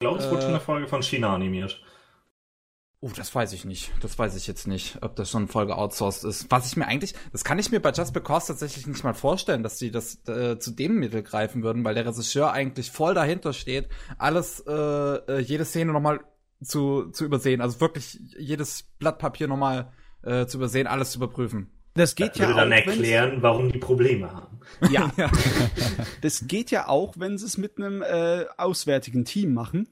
glaube, 0.00 0.18
es 0.18 0.28
wurde 0.28 0.42
schon 0.42 0.50
eine 0.50 0.60
Folge 0.60 0.88
von 0.88 1.00
China 1.00 1.32
animiert. 1.32 1.80
Oh, 3.04 3.10
das 3.14 3.34
weiß 3.34 3.52
ich 3.52 3.66
nicht. 3.66 3.92
Das 4.00 4.18
weiß 4.18 4.34
ich 4.34 4.46
jetzt 4.46 4.66
nicht, 4.66 4.96
ob 5.02 5.14
das 5.14 5.30
schon 5.30 5.46
Folge 5.46 5.76
outsourced 5.76 6.24
ist. 6.24 6.50
Was 6.50 6.66
ich 6.66 6.78
mir 6.78 6.86
eigentlich, 6.86 7.12
das 7.32 7.44
kann 7.44 7.58
ich 7.58 7.70
mir 7.70 7.78
bei 7.78 7.92
Just 7.92 8.14
Because 8.14 8.46
tatsächlich 8.46 8.86
nicht 8.86 9.04
mal 9.04 9.12
vorstellen, 9.12 9.62
dass 9.62 9.76
die 9.76 9.90
das 9.90 10.26
äh, 10.26 10.58
zu 10.58 10.70
dem 10.70 11.00
Mittel 11.00 11.22
greifen 11.22 11.62
würden, 11.62 11.84
weil 11.84 11.94
der 11.94 12.06
Regisseur 12.06 12.50
eigentlich 12.50 12.90
voll 12.90 13.12
dahinter 13.12 13.52
steht, 13.52 13.90
alles, 14.16 14.60
äh, 14.66 14.72
äh, 14.72 15.38
jede 15.40 15.66
Szene 15.66 15.92
nochmal 15.92 16.20
zu, 16.62 17.10
zu 17.10 17.26
übersehen. 17.26 17.60
Also 17.60 17.78
wirklich 17.82 18.18
jedes 18.38 18.84
Blatt 18.98 19.18
Papier 19.18 19.48
nochmal 19.48 19.92
äh, 20.22 20.46
zu 20.46 20.56
übersehen, 20.56 20.86
alles 20.86 21.10
zu 21.10 21.18
überprüfen. 21.18 21.70
Das 21.92 22.14
geht 22.14 22.30
das 22.30 22.38
ja 22.38 22.46
würde 22.46 22.60
dann 22.60 22.72
erklären, 22.72 23.42
warum 23.42 23.70
die 23.70 23.80
Probleme 23.80 24.32
haben. 24.32 24.60
Ja. 24.90 25.12
das 26.22 26.46
geht 26.48 26.70
ja 26.70 26.88
auch, 26.88 27.16
wenn 27.18 27.36
sie 27.36 27.44
es 27.44 27.58
mit 27.58 27.76
einem 27.76 28.00
äh, 28.00 28.46
auswärtigen 28.56 29.26
Team 29.26 29.52
machen. 29.52 29.88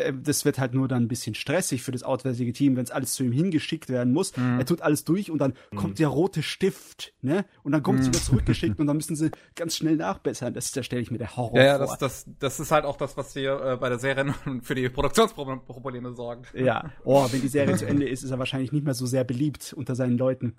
Äh, 0.00 0.14
das 0.22 0.44
wird 0.44 0.58
halt 0.58 0.74
nur 0.74 0.88
dann 0.88 1.04
ein 1.04 1.08
bisschen 1.08 1.34
stressig 1.34 1.82
für 1.82 1.92
das 1.92 2.02
auswärtige 2.02 2.52
Team, 2.52 2.76
wenn 2.76 2.84
es 2.84 2.90
alles 2.90 3.14
zu 3.14 3.24
ihm 3.24 3.32
hingeschickt 3.32 3.88
werden 3.88 4.12
muss. 4.12 4.36
Mhm. 4.36 4.58
Er 4.58 4.66
tut 4.66 4.82
alles 4.82 5.04
durch 5.04 5.30
und 5.30 5.38
dann 5.38 5.54
mhm. 5.72 5.76
kommt 5.76 5.98
der 5.98 6.08
rote 6.08 6.42
Stift, 6.42 7.14
ne? 7.22 7.44
Und 7.62 7.72
dann 7.72 7.82
kommt 7.82 8.00
es 8.00 8.06
mhm. 8.06 8.12
wieder 8.12 8.22
zurückgeschickt 8.22 8.78
und 8.80 8.86
dann 8.86 8.96
müssen 8.96 9.16
sie 9.16 9.30
ganz 9.54 9.76
schnell 9.76 9.96
nachbessern. 9.96 10.54
Das, 10.54 10.72
da 10.72 10.82
stelle 10.82 11.02
ich 11.02 11.10
mir 11.10 11.18
der 11.18 11.36
Horror 11.36 11.58
ja, 11.58 11.64
ja, 11.64 11.78
vor. 11.78 11.96
Das, 11.98 12.24
das, 12.24 12.34
das 12.38 12.60
ist 12.60 12.70
halt 12.70 12.84
auch 12.84 12.96
das, 12.96 13.16
was 13.16 13.32
hier 13.32 13.60
äh, 13.60 13.76
bei 13.76 13.88
der 13.88 13.98
Serie 13.98 14.34
für 14.62 14.74
die 14.74 14.88
Produktionsprobleme 14.88 16.14
sorgt. 16.14 16.54
Ja. 16.54 16.90
Oh, 17.04 17.26
wenn 17.30 17.40
die 17.40 17.48
Serie 17.48 17.76
zu 17.76 17.86
Ende 17.86 18.08
ist, 18.08 18.22
ist 18.22 18.30
er 18.30 18.38
wahrscheinlich 18.38 18.72
nicht 18.72 18.84
mehr 18.84 18.94
so 18.94 19.06
sehr 19.06 19.24
beliebt 19.24 19.72
unter 19.72 19.94
seinen 19.94 20.18
Leuten. 20.18 20.56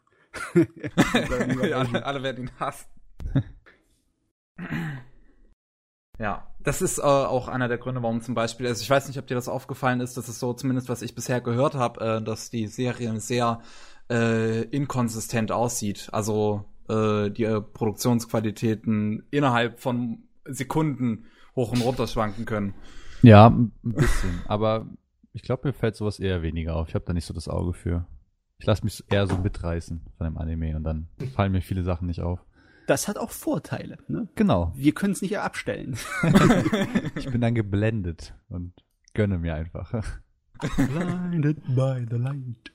ja, 0.53 1.77
alle, 1.77 2.05
alle 2.05 2.23
werden 2.23 2.45
ihn 2.45 2.51
hassen. 2.59 2.85
Ja, 6.19 6.47
das 6.59 6.81
ist 6.81 6.99
äh, 6.99 7.01
auch 7.01 7.47
einer 7.47 7.69
der 7.69 7.77
Gründe, 7.77 8.03
warum 8.03 8.21
zum 8.21 8.35
Beispiel, 8.35 8.67
also 8.67 8.81
ich 8.81 8.89
weiß 8.89 9.07
nicht, 9.07 9.17
ob 9.17 9.27
dir 9.27 9.35
das 9.35 9.47
aufgefallen 9.47 10.01
ist, 10.01 10.17
dass 10.17 10.27
es 10.27 10.39
so, 10.39 10.53
zumindest 10.53 10.89
was 10.89 11.01
ich 11.01 11.15
bisher 11.15 11.39
gehört 11.39 11.75
habe, 11.75 12.17
äh, 12.17 12.21
dass 12.21 12.49
die 12.49 12.67
Serie 12.67 13.17
sehr 13.21 13.61
äh, 14.09 14.63
inkonsistent 14.63 15.53
aussieht. 15.53 16.09
Also 16.11 16.65
äh, 16.89 17.29
die 17.29 17.45
äh, 17.45 17.61
Produktionsqualitäten 17.61 19.23
innerhalb 19.31 19.79
von 19.79 20.23
Sekunden 20.43 21.25
hoch 21.55 21.71
und 21.71 21.81
runter 21.81 22.07
schwanken 22.07 22.45
können. 22.45 22.73
Ja, 23.21 23.47
ein 23.47 23.71
bisschen. 23.81 24.41
aber 24.47 24.87
ich 25.31 25.41
glaube, 25.41 25.69
mir 25.69 25.73
fällt 25.73 25.95
sowas 25.95 26.19
eher 26.19 26.41
weniger 26.41 26.75
auf. 26.75 26.89
Ich 26.89 26.95
habe 26.95 27.05
da 27.05 27.13
nicht 27.13 27.25
so 27.25 27.33
das 27.33 27.47
Auge 27.47 27.71
für. 27.71 28.05
Ich 28.57 28.65
lasse 28.65 28.83
mich 28.83 29.05
eher 29.09 29.25
so 29.25 29.37
mitreißen 29.37 30.01
von 30.17 30.25
dem 30.25 30.37
Anime 30.37 30.75
und 30.75 30.83
dann 30.83 31.07
fallen 31.33 31.53
mir 31.53 31.61
viele 31.61 31.83
Sachen 31.83 32.07
nicht 32.07 32.21
auf 32.21 32.39
das 32.89 33.07
hat 33.07 33.17
auch 33.17 33.29
Vorteile. 33.29 33.97
Ne? 34.07 34.27
Genau. 34.35 34.73
Wir 34.75 34.93
können 34.93 35.13
es 35.13 35.21
nicht 35.21 35.37
abstellen. 35.37 35.97
ich 37.15 37.29
bin 37.29 37.41
dann 37.41 37.53
geblendet 37.53 38.33
und 38.49 38.73
gönne 39.13 39.37
mir 39.37 39.53
einfach. 39.53 39.93
Blinded 40.75 41.63
by 41.75 42.05
the 42.09 42.17
light. 42.17 42.73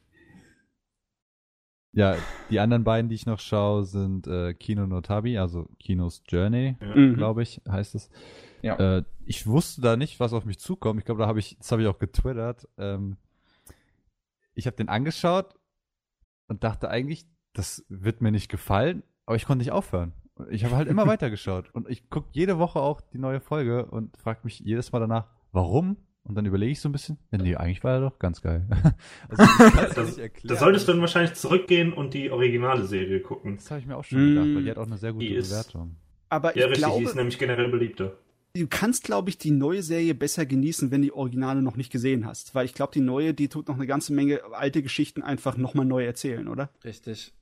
Ja, 1.93 2.17
die 2.51 2.59
anderen 2.59 2.83
beiden, 2.83 3.09
die 3.09 3.15
ich 3.15 3.27
noch 3.27 3.39
schaue, 3.39 3.85
sind 3.85 4.27
äh, 4.27 4.55
Kino 4.55 4.87
Notabi, 4.87 5.39
also 5.39 5.69
Kinos 5.79 6.23
Journey, 6.27 6.77
mhm. 6.81 7.15
glaube 7.15 7.43
ich, 7.43 7.61
heißt 7.69 7.95
es. 7.95 8.11
Ja. 8.63 8.99
Äh, 8.99 9.05
ich 9.27 9.47
wusste 9.47 9.81
da 9.81 9.97
nicht, 9.97 10.19
was 10.19 10.33
auf 10.33 10.45
mich 10.45 10.59
zukommt. 10.59 10.99
Ich 10.99 11.05
glaube, 11.05 11.23
da 11.23 11.29
habe 11.29 11.39
ich, 11.39 11.57
das 11.59 11.71
habe 11.71 11.83
ich 11.83 11.89
auch 11.89 11.99
getwittert. 11.99 12.69
Ähm, 12.79 13.17
ich 14.55 14.67
habe 14.67 14.77
den 14.77 14.89
angeschaut 14.89 15.55
und 16.49 16.65
dachte 16.65 16.89
eigentlich, 16.89 17.27
das 17.53 17.85
wird 17.89 18.23
mir 18.23 18.33
nicht 18.33 18.49
gefallen. 18.49 19.05
Aber 19.27 19.37
ich 19.37 19.47
konnte 19.47 19.63
nicht 19.63 19.73
aufhören. 19.73 20.13
Ich 20.51 20.65
habe 20.65 20.77
halt 20.77 20.89
immer 20.89 21.07
weitergeschaut. 21.07 21.71
Und 21.73 21.89
ich 21.89 22.11
gucke 22.11 22.29
jede 22.33 22.59
Woche 22.59 22.81
auch 22.81 23.01
die 23.01 23.19
neue 23.19 23.41
Folge 23.41 23.87
und 23.87 24.17
frage 24.17 24.41
mich 24.45 24.61
jedes 24.61 24.93
Mal 24.93 25.01
danach, 25.01 25.27
warum? 25.53 25.97
Und 26.25 26.37
dann 26.37 26.47
überlege 26.47 26.73
ich 26.73 26.81
so 26.81 26.89
ein 26.89 26.93
bisschen, 26.93 27.19
ja, 27.31 27.39
nee, 27.39 27.55
eigentlich 27.55 27.85
war 27.85 27.95
er 27.95 28.01
doch 28.01 28.19
ganz 28.19 28.41
geil. 28.41 28.67
also, 29.29 29.43
das, 29.95 30.19
das 30.45 30.59
solltest 30.59 30.89
du 30.89 30.93
dann 30.93 31.01
wahrscheinlich 31.03 31.35
zurückgehen 31.35 31.93
und 31.93 32.15
die 32.15 32.31
originale 32.31 32.85
Serie 32.85 33.21
gucken. 33.21 33.57
Das 33.57 33.71
habe 33.71 33.81
ich 33.81 33.87
mir 33.87 33.97
auch 33.97 34.05
schon 34.05 34.35
gedacht, 34.35 34.47
weil 34.55 34.65
die 34.65 34.71
hat 34.71 34.79
auch 34.79 34.87
eine 34.87 34.97
sehr 34.97 35.13
gute 35.13 35.27
Bewertung. 35.27 35.97
Aber 36.31 36.57
ja, 36.57 36.65
richtig, 36.65 36.85
glaube, 36.85 36.99
die 36.99 37.05
ist 37.05 37.15
nämlich 37.15 37.39
generell 37.39 37.69
beliebter. 37.69 38.17
Du 38.57 38.67
kannst, 38.69 39.05
glaube 39.05 39.31
ich, 39.31 39.39
die 39.39 39.51
neue 39.51 39.83
Serie 39.83 40.15
besser 40.15 40.47
genießen, 40.47 40.91
wenn 40.91 41.03
die 41.03 41.13
Originale 41.13 41.61
noch 41.61 41.77
nicht 41.77 41.91
gesehen 41.91 42.25
hast. 42.25 42.55
Weil 42.55 42.65
ich 42.65 42.75
glaube, 42.75 42.93
die 42.93 43.01
neue, 43.01 43.35
die 43.35 43.49
tut 43.49 43.69
noch 43.69 43.75
eine 43.75 43.87
ganze 43.87 44.13
Menge 44.13 44.41
alte 44.53 44.83
Geschichten 44.83 45.23
einfach 45.23 45.57
nochmal 45.57 45.85
neu 45.85 46.05
erzählen, 46.05 46.49
oder? 46.49 46.71
Richtig. 46.85 47.35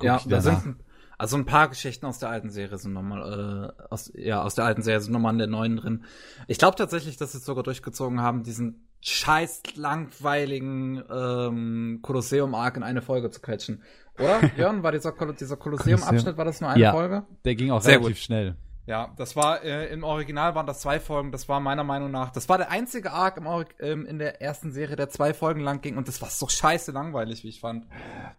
Ja, 0.00 0.20
da 0.26 0.40
sind, 0.40 0.76
also 1.20 1.36
ein 1.36 1.44
paar 1.44 1.68
Geschichten 1.68 2.06
aus 2.06 2.18
der 2.18 2.30
alten 2.30 2.48
Serie 2.48 2.78
sind 2.78 2.94
nochmal, 2.94 3.74
äh, 3.78 3.82
aus, 3.90 4.10
ja, 4.14 4.42
aus 4.42 4.54
der 4.54 4.64
alten 4.64 4.80
Serie 4.80 5.02
sind 5.02 5.12
nochmal 5.12 5.34
in 5.34 5.38
der 5.38 5.48
neuen 5.48 5.76
drin. 5.76 6.04
Ich 6.46 6.56
glaube 6.56 6.78
tatsächlich, 6.78 7.18
dass 7.18 7.32
sie 7.32 7.38
es 7.38 7.44
sogar 7.44 7.62
durchgezogen 7.62 8.22
haben, 8.22 8.42
diesen 8.42 8.88
scheiß 9.02 9.60
langweiligen 9.76 11.02
ähm, 11.10 11.98
Kolosseum-Arc 12.00 12.78
in 12.78 12.82
eine 12.82 13.02
Folge 13.02 13.28
zu 13.28 13.42
quetschen. 13.42 13.82
Oder? 14.18 14.40
Jörn, 14.56 14.82
war 14.82 14.92
dieser, 14.92 15.12
dieser 15.38 15.58
Kolosseum-Abschnitt, 15.58 16.38
war 16.38 16.46
das 16.46 16.62
nur 16.62 16.70
eine 16.70 16.80
ja, 16.80 16.92
Folge? 16.92 17.24
Der 17.44 17.54
ging 17.54 17.70
auch 17.70 17.82
Sehr 17.82 17.96
relativ 17.96 18.16
gut. 18.16 18.24
schnell. 18.24 18.56
Ja, 18.86 19.12
das 19.16 19.36
war 19.36 19.62
äh, 19.62 19.92
im 19.92 20.04
Original 20.04 20.54
waren 20.54 20.66
das 20.66 20.80
zwei 20.80 20.98
Folgen. 20.98 21.32
Das 21.32 21.48
war 21.48 21.60
meiner 21.60 21.84
Meinung 21.84 22.10
nach, 22.10 22.32
das 22.32 22.48
war 22.48 22.58
der 22.58 22.70
einzige 22.70 23.12
Arc 23.12 23.36
im 23.36 23.46
ähm, 23.78 24.06
in 24.06 24.18
der 24.18 24.40
ersten 24.40 24.72
Serie, 24.72 24.96
der 24.96 25.08
zwei 25.10 25.34
Folgen 25.34 25.60
lang 25.60 25.80
ging 25.80 25.96
und 25.96 26.08
das 26.08 26.20
war 26.22 26.28
so 26.30 26.48
scheiße 26.48 26.90
langweilig, 26.92 27.44
wie 27.44 27.48
ich 27.48 27.60
fand. 27.60 27.86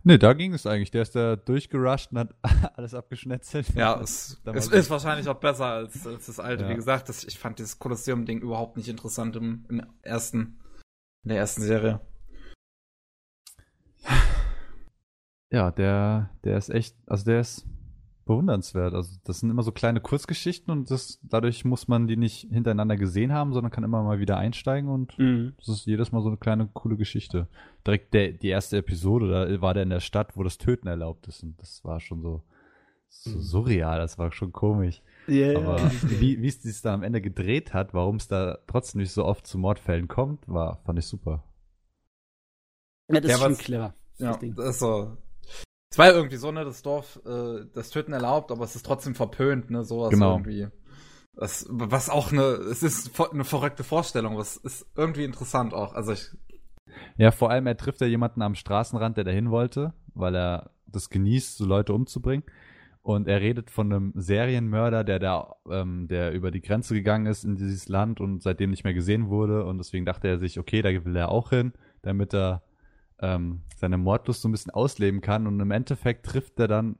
Ne, 0.03 0.17
da 0.17 0.33
ging 0.33 0.53
es 0.53 0.65
eigentlich. 0.65 0.91
Der 0.91 1.03
ist 1.03 1.15
da 1.15 1.35
durchgerusht 1.35 2.11
und 2.11 2.19
hat 2.19 2.35
alles 2.75 2.93
abgeschnetzelt. 2.93 3.69
Ja, 3.75 3.99
es, 4.01 4.41
es 4.43 4.67
ist 4.67 4.89
wahrscheinlich 4.89 5.27
auch 5.29 5.39
besser 5.39 5.65
als, 5.65 6.05
als 6.05 6.25
das 6.25 6.39
alte. 6.39 6.63
Ja. 6.63 6.69
Wie 6.69 6.75
gesagt, 6.75 7.07
das, 7.09 7.23
ich 7.23 7.37
fand 7.37 7.59
dieses 7.59 7.79
Kolosseum-Ding 7.79 8.41
überhaupt 8.41 8.77
nicht 8.77 8.89
interessant 8.89 9.35
im, 9.35 9.65
im 9.69 9.85
ersten, 10.01 10.59
in 11.23 11.29
der 11.29 11.37
ersten 11.37 11.61
Serie. 11.61 12.01
Ja, 15.51 15.69
der, 15.69 16.29
der 16.43 16.57
ist 16.57 16.69
echt, 16.69 16.95
also 17.07 17.25
der 17.25 17.41
ist 17.41 17.65
bewundernswert. 18.25 18.93
Also 18.93 19.17
das 19.23 19.39
sind 19.39 19.49
immer 19.49 19.63
so 19.63 19.71
kleine 19.71 19.99
Kurzgeschichten 19.99 20.71
und 20.71 20.91
das, 20.91 21.19
dadurch 21.23 21.65
muss 21.65 21.87
man 21.87 22.07
die 22.07 22.17
nicht 22.17 22.47
hintereinander 22.51 22.95
gesehen 22.95 23.33
haben, 23.33 23.53
sondern 23.53 23.71
kann 23.71 23.83
immer 23.83 24.03
mal 24.03 24.19
wieder 24.19 24.37
einsteigen 24.37 24.89
und 24.89 25.17
mhm. 25.17 25.53
das 25.57 25.69
ist 25.69 25.85
jedes 25.85 26.11
Mal 26.11 26.21
so 26.21 26.29
eine 26.29 26.37
kleine 26.37 26.69
coole 26.73 26.97
Geschichte. 26.97 27.47
Direkt 27.85 28.13
der, 28.13 28.31
die 28.31 28.49
erste 28.49 28.77
Episode, 28.77 29.29
da 29.29 29.61
war 29.61 29.73
der 29.73 29.83
in 29.83 29.89
der 29.89 29.99
Stadt, 29.99 30.35
wo 30.35 30.43
das 30.43 30.57
Töten 30.57 30.87
erlaubt 30.87 31.27
ist 31.27 31.43
und 31.43 31.59
das 31.59 31.83
war 31.83 31.99
schon 31.99 32.21
so, 32.21 32.43
so 33.09 33.31
mhm. 33.31 33.41
surreal, 33.41 33.99
das 33.99 34.17
war 34.17 34.31
schon 34.31 34.51
komisch. 34.51 35.01
Yeah. 35.27 35.57
Aber 35.57 35.91
wie, 36.19 36.41
wie 36.41 36.47
es 36.47 36.61
sich 36.61 36.81
da 36.81 36.93
am 36.93 37.03
Ende 37.03 37.21
gedreht 37.21 37.73
hat, 37.73 37.93
warum 37.93 38.17
es 38.17 38.27
da 38.27 38.59
trotzdem 38.67 39.01
nicht 39.01 39.11
so 39.11 39.25
oft 39.25 39.45
zu 39.45 39.57
Mordfällen 39.57 40.07
kommt, 40.07 40.47
war, 40.47 40.81
fand 40.85 40.99
ich 40.99 41.05
super. 41.05 41.43
Ja, 43.07 43.19
das 43.19 43.29
ja, 43.31 43.37
ist 43.37 43.43
schon 43.43 43.57
clever. 43.57 43.93
Ja, 44.17 44.37
das 44.37 44.69
ist 44.69 44.79
so 44.79 45.17
es 45.91 45.97
war 45.97 46.07
ja 46.07 46.13
irgendwie 46.13 46.37
so, 46.37 46.51
ne, 46.51 46.63
das 46.63 46.81
Dorf, 46.81 47.19
äh, 47.25 47.65
das 47.73 47.89
Töten 47.89 48.13
erlaubt, 48.13 48.51
aber 48.51 48.63
es 48.63 48.75
ist 48.75 48.85
trotzdem 48.85 49.13
verpönt, 49.13 49.69
ne, 49.69 49.83
sowas 49.83 50.11
genau. 50.11 50.31
irgendwie. 50.31 50.67
Das, 51.35 51.65
was 51.69 52.09
auch 52.09 52.31
eine, 52.31 52.41
es 52.41 52.81
ist 52.81 53.19
eine 53.31 53.43
verrückte 53.43 53.83
Vorstellung, 53.83 54.37
was 54.37 54.55
ist 54.57 54.87
irgendwie 54.95 55.25
interessant 55.25 55.73
auch. 55.73 55.93
Also 55.93 56.13
ich. 56.13 56.29
Ja, 57.17 57.31
vor 57.31 57.49
allem, 57.51 57.67
er 57.67 57.75
trifft 57.75 57.99
ja 57.99 58.07
jemanden 58.07 58.41
am 58.41 58.55
Straßenrand, 58.55 59.17
der 59.17 59.25
dahin 59.25 59.51
wollte, 59.51 59.93
weil 60.13 60.35
er 60.35 60.71
das 60.87 61.09
genießt, 61.09 61.57
so 61.57 61.65
Leute 61.65 61.93
umzubringen. 61.93 62.45
Und 63.01 63.27
er 63.27 63.41
redet 63.41 63.69
von 63.69 63.91
einem 63.91 64.13
Serienmörder, 64.15 65.03
der 65.03 65.19
da, 65.19 65.55
ähm, 65.69 66.07
der 66.07 66.33
über 66.33 66.51
die 66.51 66.61
Grenze 66.61 66.93
gegangen 66.93 67.25
ist 67.25 67.43
in 67.43 67.55
dieses 67.55 67.89
Land 67.89 68.21
und 68.21 68.43
seitdem 68.43 68.69
nicht 68.69 68.83
mehr 68.83 68.93
gesehen 68.93 69.29
wurde. 69.29 69.65
Und 69.65 69.77
deswegen 69.79 70.05
dachte 70.05 70.27
er 70.27 70.37
sich, 70.37 70.59
okay, 70.59 70.81
da 70.81 70.89
will 70.89 71.15
er 71.15 71.29
auch 71.29 71.49
hin, 71.49 71.73
damit 72.01 72.33
er 72.33 72.61
ähm, 73.21 73.61
seine 73.75 73.97
Mordlust 73.97 74.41
so 74.41 74.49
ein 74.49 74.51
bisschen 74.51 74.71
ausleben 74.71 75.21
kann 75.21 75.47
und 75.47 75.59
im 75.59 75.71
Endeffekt 75.71 76.25
trifft 76.25 76.59
er 76.59 76.67
dann, 76.67 76.97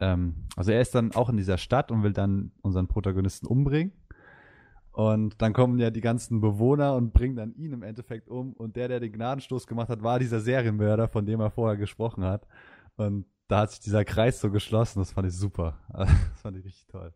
ähm, 0.00 0.48
also 0.56 0.72
er 0.72 0.80
ist 0.80 0.94
dann 0.94 1.14
auch 1.14 1.28
in 1.28 1.36
dieser 1.36 1.58
Stadt 1.58 1.90
und 1.90 2.02
will 2.02 2.12
dann 2.12 2.52
unseren 2.62 2.88
Protagonisten 2.88 3.46
umbringen. 3.46 3.92
Und 4.92 5.40
dann 5.40 5.54
kommen 5.54 5.78
ja 5.78 5.90
die 5.90 6.02
ganzen 6.02 6.42
Bewohner 6.42 6.94
und 6.96 7.14
bringen 7.14 7.34
dann 7.34 7.54
ihn 7.54 7.72
im 7.72 7.82
Endeffekt 7.82 8.28
um. 8.28 8.52
Und 8.52 8.76
der, 8.76 8.88
der 8.88 9.00
den 9.00 9.12
Gnadenstoß 9.12 9.66
gemacht 9.66 9.88
hat, 9.88 10.02
war 10.02 10.18
dieser 10.18 10.40
Serienmörder, 10.40 11.08
von 11.08 11.24
dem 11.24 11.40
er 11.40 11.50
vorher 11.50 11.78
gesprochen 11.78 12.24
hat. 12.24 12.46
Und 12.96 13.24
da 13.48 13.60
hat 13.60 13.70
sich 13.70 13.80
dieser 13.80 14.04
Kreis 14.04 14.40
so 14.40 14.50
geschlossen. 14.50 14.98
Das 14.98 15.12
fand 15.12 15.28
ich 15.28 15.34
super. 15.34 15.78
Das 15.92 16.40
fand 16.42 16.58
ich 16.58 16.64
richtig 16.64 16.86
toll. 16.88 17.14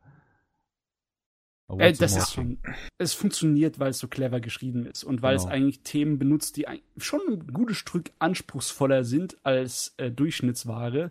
Äh, 1.69 1.93
das 1.93 2.17
ist 2.17 2.33
schon, 2.33 2.59
es 2.99 3.13
funktioniert, 3.13 3.79
weil 3.79 3.91
es 3.91 3.99
so 3.99 4.09
clever 4.09 4.41
geschrieben 4.41 4.87
ist 4.87 5.05
und 5.05 5.23
weil 5.23 5.37
genau. 5.37 5.49
es 5.49 5.53
eigentlich 5.53 5.81
Themen 5.81 6.19
benutzt, 6.19 6.57
die 6.57 6.67
schon 6.97 7.21
ein 7.29 7.53
gutes 7.53 7.77
Stück 7.77 8.13
anspruchsvoller 8.19 9.05
sind 9.05 9.37
als 9.43 9.95
äh, 9.97 10.11
Durchschnittsware. 10.11 11.11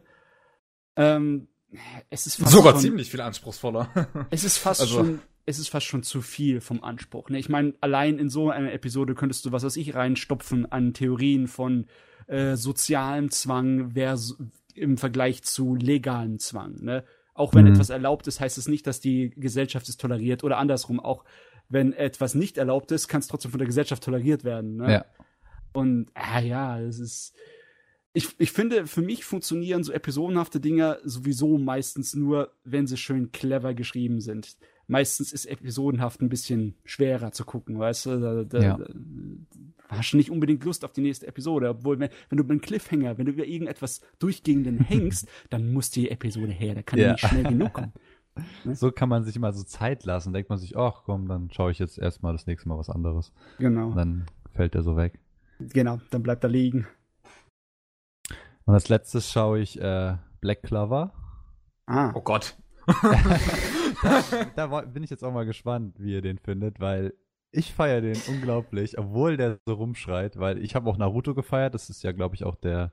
Ähm, 0.95 1.47
es 2.09 2.25
ist 2.25 2.37
sogar 2.37 2.73
schon, 2.73 2.81
ziemlich 2.81 3.11
viel 3.11 3.21
anspruchsvoller. 3.21 3.89
es 4.29 4.43
ist 4.43 4.57
fast 4.57 4.81
also. 4.81 4.97
schon 4.97 5.21
es 5.45 5.59
ist 5.59 5.69
fast 5.69 5.85
schon 5.85 6.03
zu 6.03 6.21
viel 6.21 6.59
vom 6.59 6.83
Anspruch. 6.83 7.29
Ne? 7.29 7.37
Ich 7.37 7.49
meine, 7.49 7.75
allein 7.79 8.17
in 8.17 8.29
so 8.29 8.49
einer 8.49 8.73
Episode 8.73 9.13
könntest 9.13 9.45
du 9.45 9.51
was 9.51 9.63
weiß 9.63 9.77
ich 9.77 9.93
reinstopfen 9.93 10.71
an 10.71 10.93
Theorien 10.93 11.47
von 11.47 11.85
äh, 12.27 12.55
sozialem 12.55 13.29
Zwang 13.29 13.91
vers 13.91 14.37
im 14.73 14.97
Vergleich 14.97 15.43
zu 15.43 15.75
legalem 15.75 16.39
Zwang. 16.39 16.75
Ne? 16.81 17.03
Auch 17.35 17.53
wenn 17.53 17.65
mhm. 17.65 17.73
etwas 17.73 17.91
erlaubt 17.91 18.25
ist, 18.27 18.39
heißt 18.39 18.57
es 18.57 18.67
nicht, 18.67 18.87
dass 18.87 18.99
die 18.99 19.29
Gesellschaft 19.35 19.87
es 19.87 19.97
toleriert 19.97 20.43
oder 20.43 20.57
andersrum. 20.57 20.99
Auch 20.99 21.23
wenn 21.69 21.93
etwas 21.93 22.33
nicht 22.33 22.57
erlaubt 22.57 22.91
ist, 22.91 23.07
kann 23.07 23.19
es 23.19 23.27
trotzdem 23.27 23.51
von 23.51 23.59
der 23.59 23.67
Gesellschaft 23.67 24.03
toleriert 24.03 24.43
werden. 24.43 24.77
Ne? 24.77 24.91
Ja. 24.91 25.05
Und 25.73 26.09
ah, 26.15 26.39
ja, 26.39 26.79
es 26.79 26.99
ist. 26.99 27.35
Ich, 28.13 28.29
ich 28.39 28.53
finde, 28.53 28.87
für 28.87 29.01
mich 29.01 29.25
funktionieren 29.25 29.83
so 29.83 29.91
episodenhafte 29.91 30.61
Dinger 30.61 30.99
sowieso 31.03 31.57
meistens 31.57 32.15
nur, 32.15 32.53
wenn 32.63 32.87
sie 32.87 32.95
schön 32.95 33.33
clever 33.33 33.73
geschrieben 33.73 34.21
sind 34.21 34.55
meistens 34.87 35.33
ist 35.33 35.45
episodenhaft 35.45 36.21
ein 36.21 36.29
bisschen 36.29 36.75
schwerer 36.83 37.31
zu 37.31 37.45
gucken, 37.45 37.79
weißt 37.79 38.05
du? 38.05 38.19
Da, 38.19 38.43
da, 38.43 38.59
ja. 38.59 38.79
Da, 39.89 39.97
hast 39.97 40.11
du 40.11 40.17
nicht 40.17 40.31
unbedingt 40.31 40.63
Lust 40.63 40.85
auf 40.85 40.91
die 40.91 41.01
nächste 41.01 41.27
Episode. 41.27 41.69
Obwohl, 41.69 41.99
wenn, 41.99 42.09
wenn 42.29 42.37
du 42.37 42.43
beim 42.43 42.61
Cliffhanger, 42.61 43.17
wenn 43.17 43.25
du 43.25 43.31
über 43.31 43.45
irgendetwas 43.45 44.01
durchgehenden 44.19 44.79
hängst, 44.83 45.27
dann 45.49 45.71
muss 45.71 45.89
die 45.89 46.09
Episode 46.09 46.51
her. 46.51 46.75
Da 46.75 46.81
kann 46.81 46.99
ja. 46.99 47.11
nicht 47.13 47.27
schnell 47.27 47.43
genug 47.43 47.73
kommen. 47.73 47.93
Ne? 48.65 48.75
So 48.75 48.91
kann 48.91 49.07
man 49.07 49.23
sich 49.23 49.37
immer 49.37 49.53
so 49.53 49.63
Zeit 49.63 50.03
lassen. 50.03 50.33
Denkt 50.33 50.49
man 50.49 50.59
sich, 50.59 50.75
ach 50.75 51.03
komm, 51.05 51.29
dann 51.29 51.49
schaue 51.51 51.71
ich 51.71 51.79
jetzt 51.79 51.97
erstmal 51.97 52.33
das 52.33 52.47
nächste 52.47 52.67
Mal 52.67 52.77
was 52.77 52.89
anderes. 52.89 53.31
Genau. 53.59 53.87
Und 53.87 53.95
dann 53.95 54.25
fällt 54.51 54.75
er 54.75 54.83
so 54.83 54.97
weg. 54.97 55.21
Genau, 55.59 56.01
dann 56.09 56.21
bleibt 56.21 56.43
er 56.43 56.49
liegen. 56.49 56.85
Und 58.65 58.73
als 58.73 58.89
letztes 58.89 59.31
schaue 59.31 59.59
ich 59.59 59.79
äh, 59.79 60.17
Black 60.41 60.63
Clover. 60.63 61.13
Ah. 61.85 62.11
Oh 62.13 62.21
Gott. 62.21 62.57
da, 64.55 64.81
bin 64.81 65.03
ich 65.03 65.09
jetzt 65.09 65.23
auch 65.23 65.33
mal 65.33 65.45
gespannt, 65.45 65.95
wie 65.99 66.13
ihr 66.13 66.21
den 66.21 66.37
findet, 66.37 66.79
weil 66.79 67.13
ich 67.55 67.73
feiere 67.73 68.01
den 68.01 68.17
unglaublich, 68.27 68.97
obwohl 68.97 69.37
der 69.37 69.59
so 69.65 69.73
rumschreit, 69.73 70.39
weil 70.39 70.63
ich 70.63 70.75
habe 70.75 70.89
auch 70.89 70.97
Naruto 70.97 71.33
gefeiert. 71.33 71.73
Das 71.73 71.89
ist 71.89 72.03
ja, 72.03 72.11
glaube 72.11 72.35
ich, 72.35 72.43
auch 72.43 72.55
der 72.55 72.91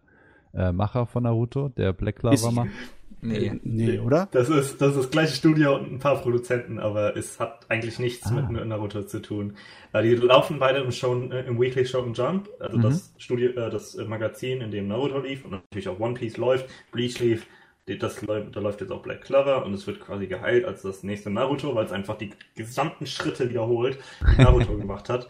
äh, 0.54 0.72
Macher 0.72 1.06
von 1.06 1.24
Naruto, 1.24 1.68
der 1.68 1.92
Black 1.92 2.16
Clover 2.16 2.50
macht. 2.50 2.70
Nee, 3.24 3.52
nee, 3.62 4.00
oder? 4.00 4.28
Das 4.32 4.48
ist, 4.48 4.82
das 4.82 4.96
ist 4.96 4.96
das 4.96 5.10
gleiche 5.12 5.36
Studio 5.36 5.76
und 5.76 5.92
ein 5.92 5.98
paar 6.00 6.20
Produzenten, 6.20 6.80
aber 6.80 7.16
es 7.16 7.38
hat 7.38 7.66
eigentlich 7.68 8.00
nichts 8.00 8.26
ah. 8.26 8.32
mit 8.32 8.66
Naruto 8.66 9.04
zu 9.04 9.22
tun. 9.22 9.54
Äh, 9.92 10.02
die 10.02 10.16
laufen 10.16 10.58
beide 10.58 10.80
im, 10.80 10.90
Show, 10.90 11.14
äh, 11.30 11.46
im 11.46 11.60
Weekly 11.60 11.86
Show 11.86 12.04
Jump, 12.12 12.48
also 12.58 12.78
mhm. 12.78 12.82
das 12.82 13.14
Studio, 13.18 13.50
äh, 13.50 13.70
das 13.70 13.96
Magazin, 14.08 14.60
in 14.60 14.72
dem 14.72 14.88
Naruto 14.88 15.20
lief 15.20 15.44
und 15.44 15.52
natürlich 15.52 15.86
auch 15.88 16.00
One 16.00 16.14
Piece 16.14 16.36
läuft, 16.36 16.68
Bleach 16.90 17.20
lief, 17.20 17.46
das, 17.86 18.20
da 18.20 18.60
läuft 18.60 18.80
jetzt 18.80 18.92
auch 18.92 19.02
Black 19.02 19.22
Clover 19.22 19.64
und 19.64 19.74
es 19.74 19.86
wird 19.86 20.00
quasi 20.00 20.26
geheilt 20.26 20.64
als 20.64 20.82
das 20.82 21.02
nächste 21.02 21.30
Naruto, 21.30 21.74
weil 21.74 21.84
es 21.84 21.92
einfach 21.92 22.16
die 22.16 22.30
gesamten 22.54 23.06
Schritte 23.06 23.50
wiederholt, 23.50 23.98
die 24.36 24.42
Naruto 24.42 24.76
gemacht 24.78 25.08
hat, 25.08 25.28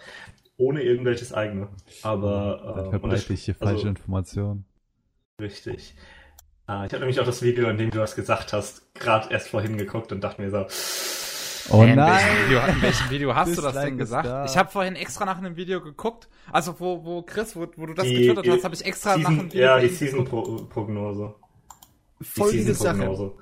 ohne 0.59 0.82
irgendwelches 0.82 1.32
eigene. 1.32 1.68
Aber 2.03 2.86
äh, 2.86 2.90
verbreite 2.90 3.32
ich 3.32 3.44
hier 3.44 3.55
falsche 3.55 3.74
also, 3.74 3.88
Informationen. 3.88 4.64
Richtig. 5.40 5.94
Äh, 6.68 6.86
ich 6.86 6.92
habe 6.92 6.98
nämlich 6.98 7.20
auch 7.20 7.26
das 7.26 7.42
Video, 7.42 7.68
in 7.70 7.78
dem 7.78 7.90
du 7.90 7.98
das 7.98 8.14
gesagt 8.14 8.53
hast, 8.53 8.94
gerade 8.94 9.32
erst 9.32 9.48
vorhin 9.48 9.78
geguckt 9.78 10.12
und 10.12 10.22
dachte 10.22 10.42
mir 10.42 10.50
so. 10.50 10.66
Oh 11.70 11.84
nein! 11.84 11.90
In 11.90 11.96
welchem 11.96 12.44
Video, 12.44 12.61
in 12.66 12.82
welchem 12.82 13.11
Video 13.11 13.34
hast 13.34 13.57
du 13.57 13.62
das 13.62 13.74
denn 13.74 13.96
gesagt? 13.96 14.26
Da. 14.26 14.44
Ich 14.44 14.57
habe 14.57 14.68
vorhin 14.68 14.96
extra 14.96 15.24
nach 15.24 15.38
einem 15.38 15.57
Video 15.57 15.80
geguckt. 15.80 16.28
Also 16.50 16.78
wo, 16.80 17.05
wo 17.05 17.22
Chris, 17.22 17.57
wo, 17.57 17.66
wo 17.76 17.86
du 17.86 17.94
das 17.94 18.05
die, 18.05 18.14
getwittert 18.14 18.48
hast, 18.48 18.64
habe 18.64 18.74
ich 18.74 18.84
extra 18.84 19.14
Season, 19.14 19.22
nach 19.22 19.40
einem 19.40 19.53
Video 19.53 19.62
Ja, 19.62 19.78
die 19.78 19.88
Season-Prognose 19.88 21.34
folgende 22.24 22.74
Sache. 22.74 23.34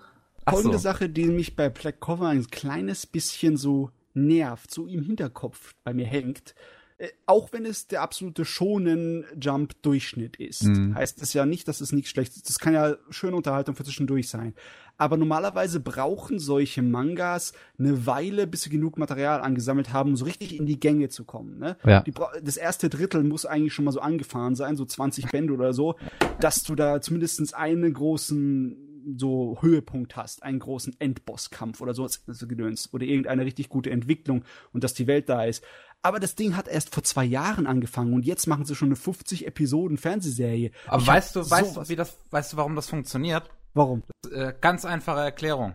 Folgende 0.48 0.78
so. 0.78 0.82
Sache, 0.82 1.08
die 1.08 1.26
mich 1.26 1.54
bei 1.54 1.68
Black 1.68 2.00
Cover 2.00 2.28
ein 2.28 2.46
kleines 2.46 3.06
bisschen 3.06 3.56
so 3.56 3.90
nervt, 4.14 4.72
so 4.72 4.86
im 4.86 5.02
Hinterkopf 5.02 5.74
bei 5.84 5.94
mir 5.94 6.06
hängt. 6.06 6.54
Äh, 6.98 7.08
auch 7.26 7.52
wenn 7.52 7.64
es 7.64 7.86
der 7.86 8.02
absolute 8.02 8.44
schonen 8.44 9.24
Jump-Durchschnitt 9.40 10.36
ist, 10.36 10.64
mhm. 10.64 10.94
heißt 10.94 11.22
es 11.22 11.32
ja 11.32 11.46
nicht, 11.46 11.66
dass 11.68 11.80
es 11.80 11.92
nichts 11.92 12.10
Schlechtes 12.10 12.38
ist. 12.38 12.48
Das 12.48 12.58
kann 12.58 12.74
ja 12.74 12.96
schöne 13.10 13.36
Unterhaltung 13.36 13.74
für 13.74 13.84
zwischendurch 13.84 14.28
sein. 14.28 14.54
Aber 15.00 15.16
normalerweise 15.16 15.80
brauchen 15.80 16.38
solche 16.38 16.82
Mangas 16.82 17.54
eine 17.78 18.04
Weile, 18.04 18.46
bis 18.46 18.64
sie 18.64 18.68
genug 18.68 18.98
Material 18.98 19.40
angesammelt 19.40 19.94
haben, 19.94 20.10
um 20.10 20.16
so 20.16 20.26
richtig 20.26 20.54
in 20.54 20.66
die 20.66 20.78
Gänge 20.78 21.08
zu 21.08 21.24
kommen. 21.24 21.58
Ne? 21.58 21.78
Ja. 21.86 22.02
Die, 22.02 22.12
das 22.42 22.58
erste 22.58 22.90
Drittel 22.90 23.24
muss 23.24 23.46
eigentlich 23.46 23.72
schon 23.72 23.86
mal 23.86 23.92
so 23.92 24.00
angefahren 24.00 24.56
sein, 24.56 24.76
so 24.76 24.84
20 24.84 25.30
Bände 25.30 25.54
oder 25.54 25.72
so, 25.72 25.94
dass 26.38 26.64
du 26.64 26.74
da 26.74 27.00
zumindest 27.00 27.54
einen 27.54 27.94
großen 27.94 28.76
so 29.16 29.56
Höhepunkt 29.62 30.16
hast, 30.16 30.42
einen 30.42 30.58
großen 30.58 30.94
Endbosskampf 30.98 31.80
oder 31.80 31.94
so, 31.94 32.06
so 32.06 32.46
gedöns 32.46 32.92
oder 32.92 33.06
irgendeine 33.06 33.46
richtig 33.46 33.70
gute 33.70 33.88
Entwicklung 33.88 34.44
und 34.74 34.84
dass 34.84 34.92
die 34.92 35.06
Welt 35.06 35.30
da 35.30 35.44
ist. 35.44 35.64
Aber 36.02 36.20
das 36.20 36.34
Ding 36.34 36.58
hat 36.58 36.68
erst 36.68 36.92
vor 36.94 37.02
zwei 37.04 37.24
Jahren 37.24 37.66
angefangen 37.66 38.12
und 38.12 38.26
jetzt 38.26 38.46
machen 38.46 38.66
sie 38.66 38.74
schon 38.74 38.88
eine 38.88 38.96
50 38.96 39.46
Episoden 39.46 39.96
Fernsehserie. 39.96 40.72
Aber 40.88 41.00
ich 41.00 41.08
weißt 41.08 41.36
du, 41.36 41.50
weißt 41.50 41.76
du, 41.78 41.88
wie 41.88 41.96
das, 41.96 42.18
weißt 42.30 42.52
du, 42.52 42.56
warum 42.58 42.76
das 42.76 42.90
funktioniert? 42.90 43.48
Warum? 43.74 44.02
Äh, 44.32 44.52
ganz 44.60 44.84
einfache 44.84 45.20
Erklärung. 45.20 45.74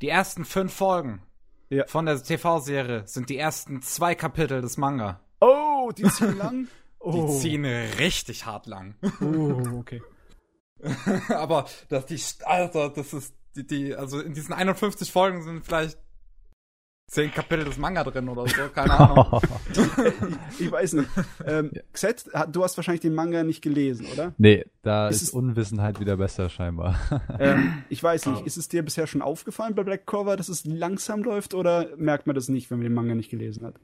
Die 0.00 0.08
ersten 0.08 0.44
fünf 0.44 0.72
Folgen 0.72 1.22
ja. 1.68 1.86
von 1.86 2.06
der 2.06 2.22
TV-Serie 2.22 3.06
sind 3.06 3.28
die 3.30 3.38
ersten 3.38 3.82
zwei 3.82 4.14
Kapitel 4.14 4.60
des 4.60 4.76
Manga. 4.76 5.20
Oh, 5.40 5.92
die 5.96 6.02
ziehen 6.08 6.38
lang? 6.38 6.68
Oh. 6.98 7.12
Die 7.12 7.38
ziehen 7.38 7.64
richtig 7.64 8.46
hart 8.46 8.66
lang. 8.66 8.96
Oh, 9.20 9.78
okay. 9.78 10.02
Aber 11.28 11.66
dass 11.88 12.06
die, 12.06 12.20
Alter, 12.44 12.90
das 12.90 13.12
ist 13.12 13.34
die, 13.56 13.66
die, 13.66 13.94
also 13.94 14.20
in 14.20 14.34
diesen 14.34 14.52
51 14.52 15.12
Folgen 15.12 15.42
sind 15.42 15.64
vielleicht 15.64 15.98
zehn 17.06 17.30
Kapitel 17.30 17.64
des 17.64 17.78
Manga 17.78 18.02
drin 18.04 18.28
oder 18.28 18.46
so, 18.46 18.68
keine 18.74 18.92
Ahnung. 18.98 19.40
ich, 19.70 20.60
ich, 20.66 20.72
weiß 20.72 20.94
nicht. 20.94 21.08
Ähm, 21.46 21.70
ja. 21.72 21.82
Xet, 21.92 22.26
du 22.50 22.64
hast 22.64 22.76
wahrscheinlich 22.76 23.02
den 23.02 23.14
Manga 23.14 23.44
nicht 23.44 23.62
gelesen, 23.62 24.06
oder? 24.12 24.34
Nee, 24.38 24.64
da 24.82 25.08
ist, 25.08 25.22
ist 25.22 25.30
Unwissenheit 25.30 26.00
wieder 26.00 26.16
besser 26.16 26.48
scheinbar. 26.48 26.98
Ähm, 27.38 27.82
ich 27.88 28.02
weiß 28.02 28.26
nicht, 28.26 28.46
ist 28.46 28.56
es 28.56 28.68
dir 28.68 28.82
bisher 28.82 29.06
schon 29.06 29.22
aufgefallen 29.22 29.74
bei 29.74 29.82
Black 29.82 30.06
Cover, 30.06 30.36
dass 30.36 30.48
es 30.48 30.64
langsam 30.64 31.22
läuft 31.22 31.54
oder 31.54 31.88
merkt 31.96 32.26
man 32.26 32.34
das 32.34 32.48
nicht, 32.48 32.70
wenn 32.70 32.78
man 32.78 32.84
den 32.84 32.94
Manga 32.94 33.14
nicht 33.14 33.30
gelesen 33.30 33.64
hat? 33.64 33.74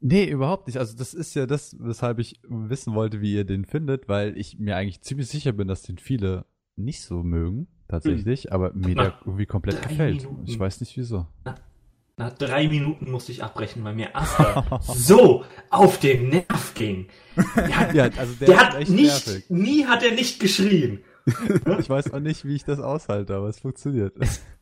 Nee, 0.00 0.24
überhaupt 0.24 0.66
nicht. 0.66 0.78
Also 0.78 0.96
das 0.96 1.12
ist 1.12 1.34
ja 1.34 1.46
das, 1.46 1.76
weshalb 1.78 2.18
ich 2.18 2.40
wissen 2.48 2.94
wollte, 2.94 3.20
wie 3.20 3.34
ihr 3.34 3.44
den 3.44 3.64
findet, 3.64 4.08
weil 4.08 4.36
ich 4.36 4.58
mir 4.58 4.76
eigentlich 4.76 5.00
ziemlich 5.02 5.28
sicher 5.28 5.52
bin, 5.52 5.68
dass 5.68 5.82
den 5.82 5.98
viele 5.98 6.44
nicht 6.76 7.02
so 7.02 7.22
mögen, 7.22 7.68
tatsächlich, 7.88 8.44
hm. 8.44 8.52
aber 8.52 8.72
mir 8.72 8.94
der 8.94 9.18
irgendwie 9.24 9.46
komplett 9.46 9.82
gefällt. 9.82 10.22
Minuten. 10.22 10.44
Ich 10.46 10.58
weiß 10.58 10.80
nicht 10.80 10.96
wieso. 10.96 11.26
Nach 12.20 12.34
drei 12.34 12.68
Minuten 12.68 13.10
musste 13.10 13.32
ich 13.32 13.42
abbrechen, 13.42 13.82
weil 13.82 13.94
mir 13.94 14.14
Asta 14.14 14.78
so 14.82 15.42
auf 15.70 15.98
den 16.00 16.28
Nerv 16.28 16.74
ging. 16.74 17.08
Der, 17.56 17.94
ja, 17.94 18.10
also 18.14 18.34
der, 18.34 18.46
der 18.46 18.60
hat 18.60 18.78
nicht, 18.90 19.26
nervig. 19.26 19.44
nie 19.48 19.86
hat 19.86 20.02
er 20.02 20.12
nicht 20.12 20.38
geschrien. 20.38 21.02
ich 21.78 21.88
weiß 21.88 22.12
auch 22.12 22.20
nicht, 22.20 22.44
wie 22.44 22.56
ich 22.56 22.64
das 22.64 22.78
aushalte, 22.78 23.34
aber 23.34 23.48
es 23.48 23.60
funktioniert. 23.60 24.12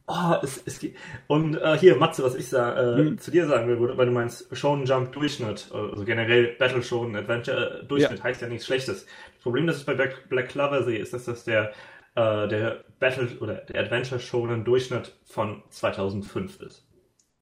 Oh, 0.07 0.37
es, 0.41 0.63
es 0.67 0.79
geht. 0.79 0.95
Und 1.27 1.57
äh, 1.57 1.77
hier, 1.77 1.97
Matze, 1.97 2.23
was 2.23 2.37
ich 2.37 2.49
sa 2.49 2.77
äh, 2.77 2.97
hm. 2.99 3.19
zu 3.19 3.33
dir 3.33 3.49
sagen 3.49 3.67
will, 3.67 3.97
weil 3.97 4.07
du 4.07 4.13
meinst 4.13 4.57
Shonen 4.57 4.87
Jump 4.87 5.11
Durchschnitt, 5.11 5.69
also 5.73 6.05
generell 6.05 6.55
Battle 6.61 6.85
Shonen 6.85 7.17
Adventure 7.17 7.81
äh, 7.83 7.87
Durchschnitt 7.87 8.19
ja. 8.19 8.25
heißt 8.25 8.41
ja 8.41 8.47
nichts 8.47 8.67
Schlechtes. 8.67 9.05
Das 9.35 9.43
Problem, 9.43 9.67
das 9.67 9.79
ich 9.79 9.87
bei 9.87 9.95
Black, 9.95 10.29
Black 10.29 10.49
Clover 10.51 10.85
sehe, 10.85 11.01
ist, 11.01 11.13
dass 11.13 11.25
das 11.25 11.43
der 11.43 11.73
äh, 12.15 12.47
der 12.47 12.85
Battle 13.01 13.31
oder 13.41 13.55
der 13.55 13.81
Adventure 13.81 14.21
Shonen 14.21 14.65
Durchschnitt 14.65 15.13
von 15.25 15.65
2005 15.71 16.61
ist 16.61 16.88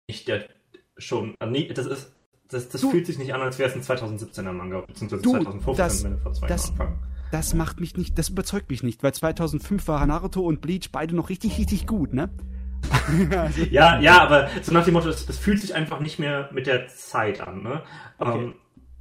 nicht 0.08 0.28
der 0.28 0.48
schon. 0.96 1.34
Nee, 1.44 1.72
das 1.72 1.86
ist. 1.86 2.12
Das, 2.48 2.68
das 2.68 2.80
fühlt 2.80 3.06
sich 3.06 3.18
nicht 3.18 3.34
an, 3.34 3.40
als 3.40 3.58
wäre 3.58 3.68
es 3.68 3.74
ein 3.74 3.82
2017er 3.82 4.52
Manga, 4.52 4.80
beziehungsweise 4.82 5.20
du, 5.20 5.32
2015, 5.32 5.76
das, 5.76 6.04
wenn 6.04 6.12
wir 6.12 6.18
vor 6.18 6.32
zwei 6.32 6.46
das, 6.46 6.68
Jahren 6.68 6.80
anfangen. 6.80 6.98
Das 7.32 7.54
macht 7.54 7.80
mich 7.80 7.96
nicht, 7.96 8.16
das 8.16 8.28
überzeugt 8.28 8.70
mich 8.70 8.84
nicht, 8.84 9.02
weil 9.02 9.12
2005 9.12 9.88
war 9.88 10.06
Naruto 10.06 10.42
und 10.42 10.60
Bleach 10.60 10.90
beide 10.92 11.16
noch 11.16 11.28
richtig, 11.28 11.58
richtig 11.58 11.88
gut, 11.88 12.14
ne? 12.14 12.30
ja, 13.72 14.00
ja, 14.00 14.22
aber 14.22 14.48
so 14.62 14.72
nach 14.72 14.84
dem 14.84 14.94
Motto, 14.94 15.08
es, 15.08 15.28
es, 15.28 15.38
fühlt 15.38 15.60
sich 15.60 15.74
einfach 15.74 15.98
nicht 15.98 16.20
mehr 16.20 16.48
mit 16.52 16.68
der 16.68 16.86
Zeit 16.86 17.40
an, 17.40 17.64
ne? 17.64 17.82
Okay. 18.18 18.44
Ähm, 18.44 18.54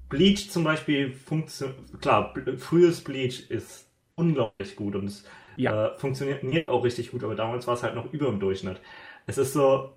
Bleach 0.09 0.49
zum 0.49 0.63
Beispiel 0.63 1.11
funktioniert, 1.11 2.01
klar, 2.01 2.33
frühes 2.57 3.03
Bleach 3.03 3.51
ist 3.51 3.85
unglaublich 4.15 4.75
gut 4.75 4.95
und 4.95 5.05
es 5.05 5.23
ja. 5.55 5.89
äh, 5.89 5.97
funktioniert 5.99 6.67
auch 6.67 6.83
richtig 6.83 7.11
gut, 7.11 7.23
aber 7.23 7.35
damals 7.35 7.67
war 7.67 7.75
es 7.75 7.83
halt 7.83 7.93
noch 7.93 8.11
über 8.11 8.25
dem 8.25 8.39
Durchschnitt. 8.39 8.81
Es 9.27 9.37
ist 9.37 9.53
so, 9.53 9.94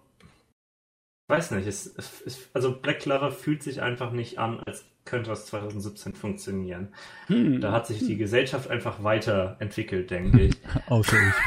weiß 1.29 1.53
nicht, 1.53 1.67
es, 1.67 1.87
es, 1.97 2.49
also 2.55 2.79
Black 2.81 3.01
Clover 3.01 3.31
fühlt 3.31 3.63
sich 3.63 3.83
einfach 3.83 4.13
nicht 4.13 4.39
an, 4.39 4.61
als 4.61 4.85
könnte 5.05 5.31
das 5.31 5.47
2017 5.47 6.15
funktionieren. 6.15 6.89
Hm. 7.27 7.61
Da 7.61 7.73
hat 7.73 7.87
sich 7.87 7.99
die 8.01 8.17
Gesellschaft 8.17 8.69
einfach 8.69 9.03
weiterentwickelt, 9.03 10.11
denke 10.11 10.43
ich. 10.43 10.55
Außer 10.87 11.17
ich. 11.17 11.47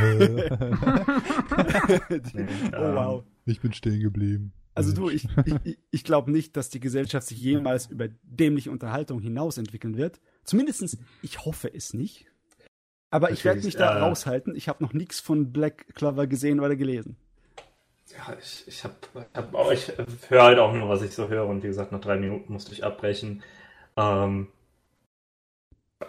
nee, 2.34 2.47
oh, 2.77 2.95
wow. 2.95 3.23
Ich 3.45 3.61
bin 3.61 3.73
stehen 3.73 3.99
geblieben. 3.99 4.53
Also 4.73 4.93
du, 4.93 5.09
ich, 5.09 5.27
ich, 5.63 5.77
ich 5.91 6.03
glaube 6.03 6.32
nicht, 6.32 6.55
dass 6.57 6.69
die 6.69 6.79
Gesellschaft 6.79 7.27
sich 7.27 7.39
jemals 7.39 7.88
über 7.88 8.07
dämliche 8.23 8.71
Unterhaltung 8.71 9.19
hinaus 9.19 9.57
entwickeln 9.57 9.97
wird. 9.97 10.21
Zumindestens, 10.43 10.97
ich 11.21 11.45
hoffe 11.45 11.71
es 11.73 11.93
nicht. 11.93 12.25
Aber 13.11 13.32
ich 13.32 13.43
werde 13.43 13.61
mich 13.61 13.75
da 13.75 13.97
äh, 13.97 13.99
raushalten. 13.99 14.55
Ich 14.55 14.69
habe 14.69 14.84
noch 14.84 14.93
nichts 14.93 15.19
von 15.19 15.51
Black 15.51 15.93
Clover 15.95 16.27
gesehen 16.27 16.61
oder 16.61 16.77
gelesen. 16.77 17.17
Ja, 18.18 18.36
ich, 18.39 18.68
ich 18.68 18.84
habe 18.84 18.95
hab 19.34 19.53
auch, 19.53 19.72
ich 19.72 19.91
höre 20.30 20.43
halt 20.43 20.59
auch 20.59 20.74
nur, 20.74 20.89
was 20.89 21.01
ich 21.01 21.12
so 21.12 21.28
höre 21.30 21.47
und 21.47 21.64
wie 21.64 21.68
gesagt, 21.68 21.91
nach 21.91 22.01
drei 22.01 22.18
Minuten 22.18 22.53
musste 22.53 22.74
ich 22.74 22.84
abbrechen. 22.84 23.43
Ähm, 23.97 24.47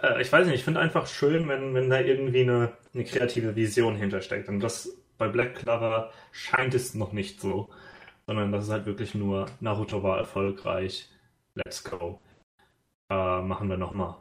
äh, 0.02 0.20
ich 0.20 0.32
weiß 0.32 0.46
nicht, 0.46 0.56
ich 0.56 0.64
finde 0.64 0.80
einfach 0.80 1.06
schön, 1.06 1.48
wenn, 1.48 1.74
wenn 1.74 1.90
da 1.90 2.00
irgendwie 2.00 2.42
eine, 2.42 2.72
eine 2.94 3.04
kreative 3.04 3.56
Vision 3.56 3.96
hintersteckt. 3.96 4.48
Und 4.48 4.60
das 4.60 4.96
bei 5.18 5.28
Black 5.28 5.56
Clover 5.56 6.10
scheint 6.32 6.74
es 6.74 6.94
noch 6.94 7.12
nicht 7.12 7.40
so 7.40 7.68
sondern 8.26 8.52
das 8.52 8.64
ist 8.64 8.70
halt 8.70 8.86
wirklich 8.86 9.14
nur 9.14 9.46
Naruto 9.60 10.02
war 10.02 10.18
erfolgreich, 10.18 11.08
let's 11.54 11.82
go. 11.84 12.20
Äh, 13.10 13.42
machen 13.42 13.68
wir 13.68 13.76
nochmal. 13.76 14.16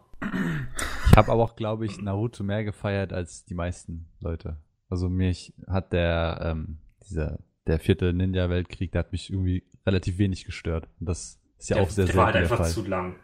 Ich 1.09 1.17
habe 1.17 1.31
aber 1.31 1.43
auch, 1.43 1.55
glaube 1.55 1.85
ich, 1.85 2.01
Naruto 2.01 2.43
mehr 2.43 2.63
gefeiert 2.63 3.13
als 3.13 3.45
die 3.45 3.53
meisten 3.53 4.07
Leute. 4.19 4.57
Also 4.89 5.09
mich 5.09 5.53
hat 5.67 5.93
der, 5.93 6.39
ähm, 6.43 6.79
dieser, 7.03 7.39
der 7.67 7.79
vierte 7.79 8.13
Ninja-Weltkrieg, 8.13 8.91
der 8.91 8.99
hat 8.99 9.11
mich 9.11 9.31
irgendwie 9.31 9.63
relativ 9.85 10.17
wenig 10.17 10.45
gestört. 10.45 10.87
Und 10.99 11.09
das 11.09 11.39
ist 11.57 11.69
ja 11.69 11.75
der, 11.75 11.83
auch 11.83 11.89
sehr, 11.89 12.05
der 12.05 12.13
sehr 12.13 12.19
war 12.19 12.25
halt 12.27 12.35
einfach 12.37 12.57
Fall. 12.57 12.69
zu 12.69 12.85
lang. 12.85 13.15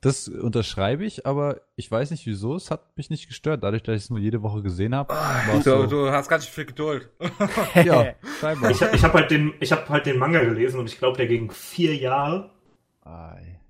Das 0.00 0.28
unterschreibe 0.28 1.04
ich, 1.04 1.26
aber 1.26 1.60
ich 1.76 1.90
weiß 1.90 2.10
nicht 2.10 2.24
wieso. 2.26 2.54
Es 2.54 2.70
hat 2.70 2.96
mich 2.96 3.10
nicht 3.10 3.26
gestört, 3.26 3.64
dadurch, 3.64 3.82
dass 3.82 3.96
ich 3.96 4.02
es 4.04 4.10
nur 4.10 4.18
jede 4.18 4.42
Woche 4.42 4.62
gesehen 4.62 4.94
habe. 4.94 5.12
Oh, 5.12 5.56
du, 5.56 5.62
so 5.62 5.86
du, 5.86 6.10
hast 6.10 6.28
ganz 6.28 6.46
viel 6.46 6.66
Geduld. 6.66 7.10
ja, 7.74 8.14
scheinbar. 8.40 8.70
Ich, 8.70 8.80
ich 8.80 9.02
habe 9.02 9.14
halt, 9.14 9.30
den, 9.30 9.54
hab 9.60 9.88
halt 9.88 10.06
den 10.06 10.18
Manga 10.18 10.42
gelesen 10.42 10.80
und 10.80 10.88
ich 10.88 10.98
glaube, 10.98 11.16
der 11.16 11.26
ging 11.26 11.50
vier 11.50 11.94
Jahre. 11.96 12.50
Ei. 13.02 13.60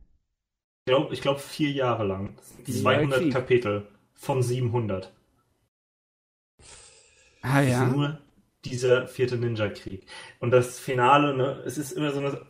Ich 0.86 0.92
glaube, 0.92 1.14
ich 1.14 1.20
glaub, 1.20 1.40
vier 1.40 1.70
Jahre 1.70 2.04
lang. 2.04 2.36
200 2.64 3.22
ja, 3.22 3.30
Kapitel 3.30 3.86
von 4.14 4.42
700. 4.42 5.12
Ah 7.42 7.60
ja. 7.62 7.86
Nur 7.86 8.18
dieser 8.64 9.06
vierte 9.06 9.36
Ninja-Krieg. 9.36 10.06
Und 10.38 10.50
das 10.50 10.78
Finale, 10.78 11.36
ne, 11.36 11.62
es 11.64 11.78
ist 11.78 11.92
immer 11.92 12.12
so 12.12 12.20
eine. 12.20 12.40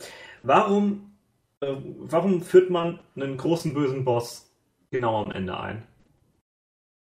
Warum 0.42 1.10
äh, 1.60 1.76
warum 1.98 2.42
führt 2.42 2.70
man 2.70 3.00
einen 3.16 3.36
großen 3.36 3.74
bösen 3.74 4.04
Boss 4.04 4.50
genau 4.90 5.22
am 5.22 5.30
Ende 5.30 5.58
ein? 5.58 5.82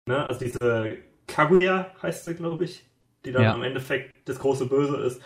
Ne? 0.08 0.28
Also 0.28 0.46
diese 0.46 0.98
Kaguya 1.28 1.92
heißt 2.02 2.26
sie, 2.26 2.36
glaube 2.36 2.64
ich, 2.64 2.86
die 3.26 3.32
dann 3.32 3.44
ja. 3.44 3.54
am 3.54 3.64
Endeffekt 3.64 4.14
das 4.26 4.40
große 4.40 4.68
Böse 4.68 4.98
ist, 4.98 5.22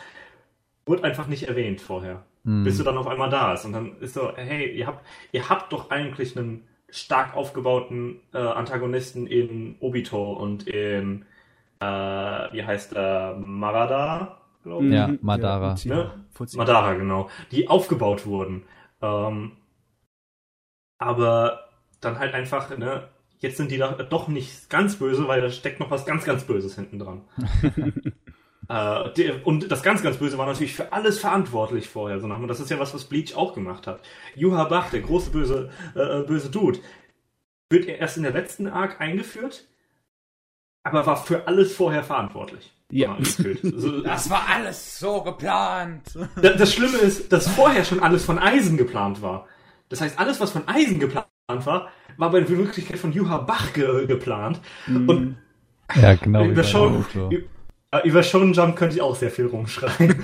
wurde 0.86 1.03
einfach 1.03 1.28
nicht 1.28 1.43
erwähnt 1.43 1.82
vorher. 1.82 2.26
Mhm. 2.43 2.63
Bis 2.63 2.78
du 2.78 2.84
dann 2.84 2.97
auf 2.97 3.07
einmal 3.07 3.30
da 3.30 3.53
ist. 3.53 3.65
Und 3.65 3.74
dann 3.74 3.99
ist 3.99 4.15
so, 4.15 4.36
hey, 4.36 4.72
ihr 4.72 4.88
habt, 4.88 5.05
ihr 5.32 5.47
habt 5.49 5.72
doch 5.72 5.91
eigentlich 5.91 6.36
einen 6.36 6.67
stark 6.89 7.36
aufgebauten 7.36 8.19
äh, 8.34 8.39
Antagonisten 8.39 9.28
in 9.28 9.76
Obito 9.80 10.34
und 10.34 10.67
in, 10.67 11.26
äh, 11.82 12.53
wie 12.53 12.63
heißt 12.63 12.95
der, 12.95 13.36
Marada, 13.43 14.38
glaube 14.63 14.86
ich. 14.86 14.93
Ja, 14.93 15.09
Madara. 15.21 15.75
Ja, 15.84 15.95
ne? 15.95 16.11
Madara, 16.53 16.93
genau. 16.93 17.29
Die 17.51 17.67
aufgebaut 17.67 18.25
wurden. 18.25 18.63
Ähm, 19.01 19.53
aber 20.99 21.65
dann 21.99 22.19
halt 22.19 22.36
einfach, 22.36 22.75
ne, 22.77 23.07
jetzt 23.39 23.57
sind 23.57 23.71
die 23.71 23.79
doch 23.79 24.27
nicht 24.27 24.69
ganz 24.69 24.97
böse, 24.97 25.27
weil 25.27 25.41
da 25.41 25.49
steckt 25.49 25.79
noch 25.79 25.89
was 25.89 26.05
ganz, 26.05 26.23
ganz 26.23 26.43
Böses 26.43 26.75
hinten 26.75 26.99
dran. 26.99 27.21
äh, 28.69 29.32
und 29.43 29.71
das 29.71 29.82
ganz, 29.82 30.03
ganz 30.03 30.17
Böse 30.17 30.38
war 30.38 30.45
natürlich 30.45 30.75
für 30.75 30.93
alles 30.93 31.19
verantwortlich 31.19 31.89
vorher. 31.89 32.19
So 32.19 32.27
das 32.27 32.59
ist 32.59 32.69
ja 32.69 32.79
was, 32.79 32.93
was 32.93 33.05
Bleach 33.05 33.36
auch 33.36 33.55
gemacht 33.55 33.88
hat. 33.88 34.01
Yuha 34.36 34.65
Bach, 34.65 34.91
der 34.91 35.01
große 35.01 35.32
böse, 35.32 35.71
äh, 35.95 36.21
böse 36.21 36.51
Dude, 36.51 36.79
wird 37.71 37.88
erst 37.88 38.17
in 38.17 38.23
der 38.23 38.34
letzten 38.34 38.67
Arc 38.67 39.01
eingeführt, 39.01 39.65
aber 40.84 41.05
war 41.05 41.17
für 41.17 41.47
alles 41.47 41.73
vorher 41.73 42.03
verantwortlich. 42.03 42.71
Ja. 42.91 43.15
Also, 43.15 44.01
das 44.03 44.29
war 44.29 44.43
alles 44.49 44.99
so 44.99 45.21
geplant. 45.21 46.17
Das 46.41 46.73
Schlimme 46.73 46.97
ist, 46.97 47.32
dass 47.32 47.47
vorher 47.47 47.84
schon 47.84 48.01
alles 48.01 48.25
von 48.25 48.38
Eisen 48.39 48.77
geplant 48.77 49.21
war. 49.21 49.47
Das 49.89 50.01
heißt, 50.01 50.19
alles, 50.19 50.39
was 50.39 50.51
von 50.51 50.67
Eisen 50.67 50.99
geplant 50.99 51.27
war, 51.47 51.89
war 52.17 52.32
bei 52.32 52.39
der 52.39 52.49
Wirklichkeit 52.49 52.97
von 52.97 53.11
Juha 53.11 53.39
Bach 53.39 53.73
ge 53.73 54.05
geplant. 54.05 54.61
Mhm. 54.88 55.09
Und 55.09 55.38
ja, 56.01 56.15
genau. 56.15 56.45
Über, 56.45 56.63
Shonen, 56.63 57.05
äh, 57.91 58.07
über 58.07 58.23
Shonen 58.23 58.53
Jump 58.53 58.77
könnte 58.77 58.95
ich 58.95 59.01
auch 59.01 59.15
sehr 59.15 59.32
viel 59.32 59.47
rumschreien. 59.47 60.15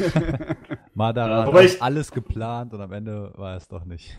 Madara 0.94 1.52
hat 1.52 1.64
ich, 1.64 1.82
alles 1.82 2.12
geplant 2.12 2.74
und 2.74 2.82
am 2.82 2.92
Ende 2.92 3.34
war 3.36 3.58
es 3.58 3.68
doch 3.68 3.84
nicht. 3.86 4.16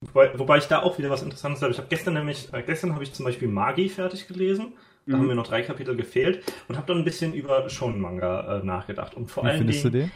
Wobei, 0.00 0.38
wobei 0.38 0.58
ich 0.58 0.66
da 0.66 0.82
auch 0.82 0.98
wieder 0.98 1.10
was 1.10 1.22
Interessantes 1.22 1.62
habe. 1.62 1.72
Ich 1.72 1.78
habe 1.78 1.88
gestern 1.88 2.14
nämlich, 2.14 2.52
äh, 2.52 2.62
gestern 2.62 2.94
habe 2.94 3.04
ich 3.04 3.12
zum 3.12 3.24
Beispiel 3.24 3.48
Magi 3.48 3.88
fertig 3.88 4.28
gelesen. 4.28 4.74
Da 5.06 5.16
mhm. 5.16 5.20
haben 5.20 5.26
mir 5.28 5.34
noch 5.34 5.46
drei 5.46 5.62
Kapitel 5.62 5.96
gefehlt 5.96 6.44
und 6.68 6.76
habe 6.76 6.86
dann 6.86 6.98
ein 6.98 7.04
bisschen 7.04 7.34
über 7.34 7.68
Shonen-Manga 7.68 8.60
äh, 8.60 8.64
nachgedacht. 8.64 9.14
Und 9.14 9.30
vor 9.30 9.44
Wie 9.44 9.48
allen 9.48 9.66
Dingen. 9.66 9.82
Du 9.82 9.90
den? 9.90 10.12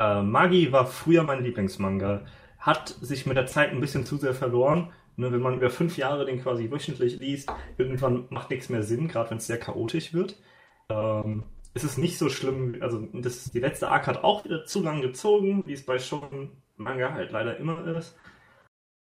Äh, 0.00 0.22
Magi 0.22 0.72
war 0.72 0.86
früher 0.86 1.22
mein 1.22 1.42
Lieblingsmanga. 1.42 2.24
Hat 2.58 2.88
sich 2.88 3.26
mit 3.26 3.36
der 3.36 3.46
Zeit 3.46 3.70
ein 3.70 3.80
bisschen 3.80 4.04
zu 4.04 4.16
sehr 4.16 4.34
verloren. 4.34 4.92
Ne, 5.16 5.30
wenn 5.30 5.40
man 5.40 5.54
über 5.54 5.70
fünf 5.70 5.96
Jahre 5.96 6.24
den 6.24 6.42
quasi 6.42 6.70
wöchentlich 6.72 7.20
liest, 7.20 7.52
irgendwann 7.78 8.26
macht 8.30 8.50
nichts 8.50 8.68
mehr 8.68 8.82
Sinn, 8.82 9.06
gerade 9.06 9.30
wenn 9.30 9.38
es 9.38 9.46
sehr 9.46 9.58
chaotisch 9.58 10.12
wird. 10.12 10.36
Ähm, 10.88 11.44
es 11.72 11.84
ist 11.84 11.98
nicht 11.98 12.18
so 12.18 12.28
schlimm, 12.28 12.78
also 12.80 13.00
das, 13.12 13.50
die 13.52 13.60
letzte 13.60 13.88
Arc 13.90 14.08
hat 14.08 14.24
auch 14.24 14.44
wieder 14.44 14.64
zu 14.64 14.82
lang 14.82 15.02
gezogen, 15.02 15.62
wie 15.66 15.72
es 15.72 15.86
bei 15.86 16.00
Shonen 16.00 16.50
Manga 16.76 17.12
halt 17.12 17.30
leider 17.30 17.56
immer 17.58 17.86
ist. 17.96 18.18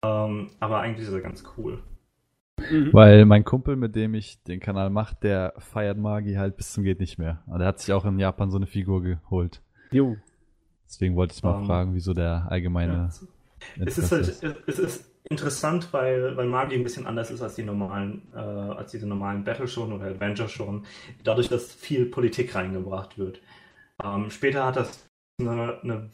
Ähm, 0.02 0.50
aber 0.60 0.80
eigentlich 0.80 1.06
ist 1.06 1.12
er 1.12 1.20
ganz 1.20 1.44
cool. 1.56 1.82
Mhm. 2.70 2.92
Weil 2.92 3.24
mein 3.24 3.44
Kumpel, 3.44 3.76
mit 3.76 3.94
dem 3.94 4.14
ich 4.14 4.42
den 4.42 4.60
Kanal 4.60 4.90
mache, 4.90 5.16
der 5.22 5.54
feiert 5.58 5.98
Magi 5.98 6.34
halt 6.34 6.56
bis 6.56 6.72
zum 6.72 6.84
geht 6.84 7.00
nicht 7.00 7.18
mehr. 7.18 7.42
Und 7.46 7.60
er 7.60 7.68
hat 7.68 7.80
sich 7.80 7.92
auch 7.92 8.04
in 8.04 8.18
Japan 8.18 8.50
so 8.50 8.56
eine 8.56 8.66
Figur 8.66 9.02
geholt. 9.02 9.62
Jo. 9.90 10.16
Deswegen 10.86 11.16
wollte 11.16 11.34
ich 11.34 11.42
mal 11.42 11.54
um, 11.54 11.60
ähm, 11.60 11.66
fragen, 11.66 11.94
wieso 11.94 12.14
der 12.14 12.46
allgemeine. 12.50 13.10
Ja. 13.76 13.84
Es 13.84 13.98
ist, 13.98 14.12
halt, 14.12 14.28
es 14.66 14.78
ist 14.78 15.04
interessant, 15.28 15.88
weil, 15.92 16.36
weil 16.36 16.46
Magi 16.46 16.74
ein 16.74 16.84
bisschen 16.84 17.06
anders 17.06 17.30
ist 17.30 17.42
als 17.42 17.56
die 17.56 17.64
normalen, 17.64 18.22
äh, 18.34 18.38
als 18.38 18.92
diese 18.92 19.06
normalen 19.06 19.44
Battle 19.44 19.68
schon 19.68 19.92
oder 19.92 20.06
Adventure 20.06 20.48
schon. 20.48 20.84
Dadurch, 21.24 21.48
dass 21.48 21.72
viel 21.72 22.06
Politik 22.06 22.54
reingebracht 22.54 23.18
wird. 23.18 23.40
Ähm, 24.02 24.30
später 24.30 24.64
hat 24.64 24.76
das 24.76 25.06
eine, 25.40 25.80
eine 25.82 26.10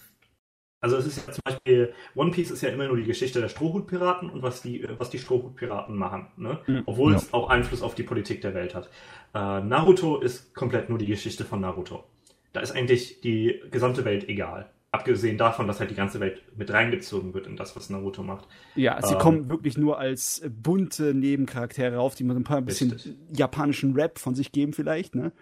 also 0.85 0.99
es 0.99 1.07
ist 1.07 1.27
ja 1.27 1.33
zum 1.33 1.41
Beispiel, 1.43 1.95
One 2.15 2.31
Piece 2.31 2.51
ist 2.51 2.61
ja 2.61 2.69
immer 2.69 2.87
nur 2.87 2.99
die 2.99 3.05
Geschichte 3.05 3.41
der 3.41 3.49
Strohhutpiraten 3.49 4.29
und 4.29 4.43
was 4.43 4.61
die, 4.61 4.87
was 4.99 5.09
die 5.09 5.19
Strohhutpiraten 5.19 5.97
machen, 5.97 6.27
ne? 6.37 6.59
Mhm. 6.67 6.83
Obwohl 6.85 7.13
ja. 7.13 7.17
es 7.17 7.33
auch 7.33 7.49
Einfluss 7.49 7.81
auf 7.81 7.95
die 7.95 8.03
Politik 8.03 8.43
der 8.43 8.53
Welt 8.53 8.75
hat. 8.75 8.91
Äh, 9.35 9.63
Naruto 9.63 10.21
ist 10.21 10.55
komplett 10.55 10.91
nur 10.91 10.99
die 10.99 11.07
Geschichte 11.07 11.47
von 11.47 11.63
Naruto. 11.63 12.05
Da 12.53 12.61
ist 12.61 12.73
eigentlich 12.73 13.23
die 13.23 13.63
gesamte 13.71 14.05
Welt 14.05 14.29
egal. 14.29 14.71
Abgesehen 14.91 15.39
davon, 15.39 15.67
dass 15.67 15.81
halt 15.81 15.91
die 15.91 15.95
ganze 15.95 16.21
Welt 16.21 16.43
mit 16.55 16.71
reingezogen 16.71 17.33
wird 17.33 17.47
in 17.47 17.57
das, 17.57 17.75
was 17.77 17.89
Naruto 17.89 18.23
macht. 18.23 18.47
Ja, 18.77 19.01
sie 19.03 19.15
ähm, 19.15 19.19
kommen 19.19 19.49
wirklich 19.49 19.79
nur 19.79 19.99
als 19.99 20.43
bunte 20.63 21.15
Nebencharaktere 21.15 21.99
auf, 21.99 22.15
die 22.15 22.25
man 22.25 22.37
ein 22.37 22.45
paar 22.45 22.59
ein 22.59 22.67
bisschen 22.67 23.27
japanischen 23.35 23.95
Rap 23.95 24.19
von 24.19 24.35
sich 24.35 24.53
geben 24.53 24.75
vielleicht, 24.75 25.15
ne? 25.15 25.33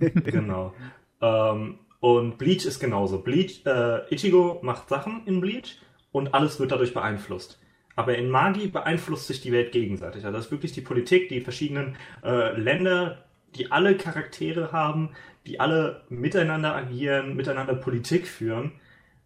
genau. 0.00 0.72
Ähm, 1.20 1.80
und 2.00 2.38
Bleach 2.38 2.64
ist 2.64 2.78
genauso. 2.78 3.18
Bleach, 3.18 3.62
äh, 3.66 4.14
Ichigo 4.14 4.60
macht 4.62 4.88
Sachen 4.88 5.26
in 5.26 5.40
Bleach 5.40 5.78
und 6.12 6.34
alles 6.34 6.60
wird 6.60 6.72
dadurch 6.72 6.94
beeinflusst. 6.94 7.60
Aber 7.96 8.16
in 8.16 8.30
Magi 8.30 8.68
beeinflusst 8.68 9.26
sich 9.26 9.40
die 9.40 9.50
Welt 9.50 9.72
gegenseitig. 9.72 10.24
Also 10.24 10.36
das 10.36 10.46
ist 10.46 10.52
wirklich 10.52 10.72
die 10.72 10.80
Politik, 10.80 11.28
die 11.28 11.40
verschiedenen 11.40 11.96
äh, 12.22 12.56
Länder, 12.58 13.24
die 13.56 13.72
alle 13.72 13.96
Charaktere 13.96 14.70
haben, 14.70 15.10
die 15.46 15.58
alle 15.58 16.02
miteinander 16.08 16.76
agieren, 16.76 17.34
miteinander 17.34 17.74
Politik 17.74 18.28
führen, 18.28 18.72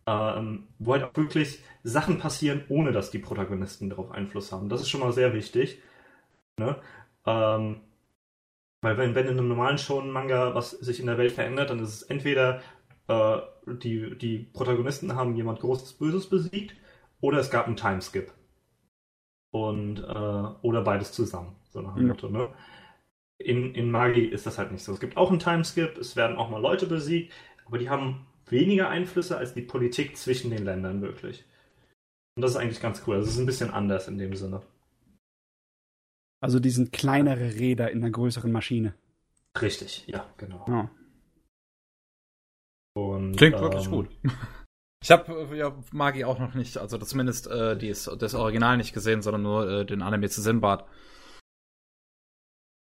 ähm, 0.07 0.69
wo 0.79 0.93
halt 0.93 1.05
auch 1.05 1.17
wirklich 1.17 1.63
Sachen 1.83 2.19
passieren, 2.19 2.65
ohne 2.69 2.93
dass 2.93 3.11
die 3.11 3.19
Protagonisten 3.19 3.91
darauf 3.91 4.11
Einfluss 4.11 4.53
haben. 4.53 4.69
Das 4.69 4.81
ist 4.81 4.89
schon 4.89 5.01
mal 5.01 5.13
sehr 5.13 5.35
wichtig. 5.35 5.83
Ne? 6.57 6.77
Ähm, 7.27 7.81
weil 8.83 8.99
wenn, 8.99 9.15
wenn 9.15 9.27
in 9.27 9.39
einem 9.39 9.49
normalen 9.49 9.79
Shonen-Manga 9.79 10.55
was 10.55 10.73
sich 10.73 11.01
in 11.01 11.07
der 11.07 11.17
Welt 11.19 11.33
verändert, 11.33 11.71
dann 11.71 11.79
ist 11.79 11.95
es 11.95 12.03
entweder 12.03 12.61
äh, 13.09 13.39
die, 13.67 14.19
die 14.19 14.39
Protagonisten 14.41 15.15
haben 15.15 15.37
jemand 15.37 15.61
Großes 15.61 15.95
Böses 15.95 16.29
besiegt 16.29 16.75
oder 17.21 17.39
es 17.39 17.51
gab 17.51 17.67
einen 17.67 17.77
Timeskip. 17.77 18.33
Und, 19.51 20.01
äh, 20.01 20.03
oder 20.63 20.83
beides 20.83 21.13
zusammen, 21.13 21.57
so 21.71 21.81
nach 21.81 21.95
dem 21.95 22.09
Motto, 22.09 22.29
ne? 22.29 22.49
In, 23.39 23.75
in 23.75 23.91
Magi 23.91 24.25
ist 24.25 24.47
das 24.47 24.59
halt 24.59 24.73
nicht 24.73 24.85
so. 24.85 24.93
Es 24.93 25.01
gibt 25.01 25.17
auch 25.17 25.31
einen 25.31 25.41
Timeskip, 25.41 25.99
es 25.99 26.17
werden 26.17 26.37
auch 26.37 26.49
mal 26.49 26.61
Leute 26.61 26.87
besiegt, 26.87 27.33
aber 27.67 27.79
die 27.79 27.91
haben 27.91 28.27
weniger 28.47 28.89
Einflüsse 28.89 29.37
als 29.37 29.55
die 29.55 29.63
Politik 29.63 30.17
zwischen 30.17 30.51
den 30.51 30.65
Ländern 30.65 31.03
wirklich. 31.03 31.45
Und 32.37 32.43
das 32.43 32.53
ist 32.53 32.57
eigentlich 32.57 32.81
ganz 32.81 33.03
cool. 33.07 33.17
Also 33.17 33.29
es 33.29 33.35
ist 33.35 33.41
ein 33.41 33.47
bisschen 33.47 33.71
anders 33.71 34.09
in 34.09 34.19
dem 34.19 34.35
Sinne. 34.35 34.63
Also 36.43 36.59
die 36.59 36.71
sind 36.71 36.93
kleinere 36.93 37.55
Räder 37.55 37.91
in 37.93 38.03
einer 38.03 38.11
größeren 38.11 38.51
Maschine. 38.51 38.95
Richtig, 39.61 40.05
ja, 40.09 40.27
genau. 40.37 40.65
Ja. 40.67 40.91
Und, 42.95 43.37
Klingt 43.37 43.57
ähm, 43.57 43.63
wirklich 43.63 43.89
gut. 43.89 44.09
Ich 45.03 45.11
habe 45.11 45.57
ja, 45.57 45.75
Magi 45.93 46.25
auch 46.25 46.39
noch 46.39 46.55
nicht, 46.55 46.79
also 46.79 46.97
zumindest 46.99 47.49
äh, 47.49 47.77
die 47.77 47.89
ist, 47.89 48.09
das 48.19 48.35
Original 48.35 48.77
nicht 48.77 48.93
gesehen, 48.93 49.21
sondern 49.21 49.43
nur 49.43 49.69
äh, 49.69 49.85
den 49.85 50.01
Anime 50.01 50.29
zu 50.29 50.41
Sinbad. 50.41 50.87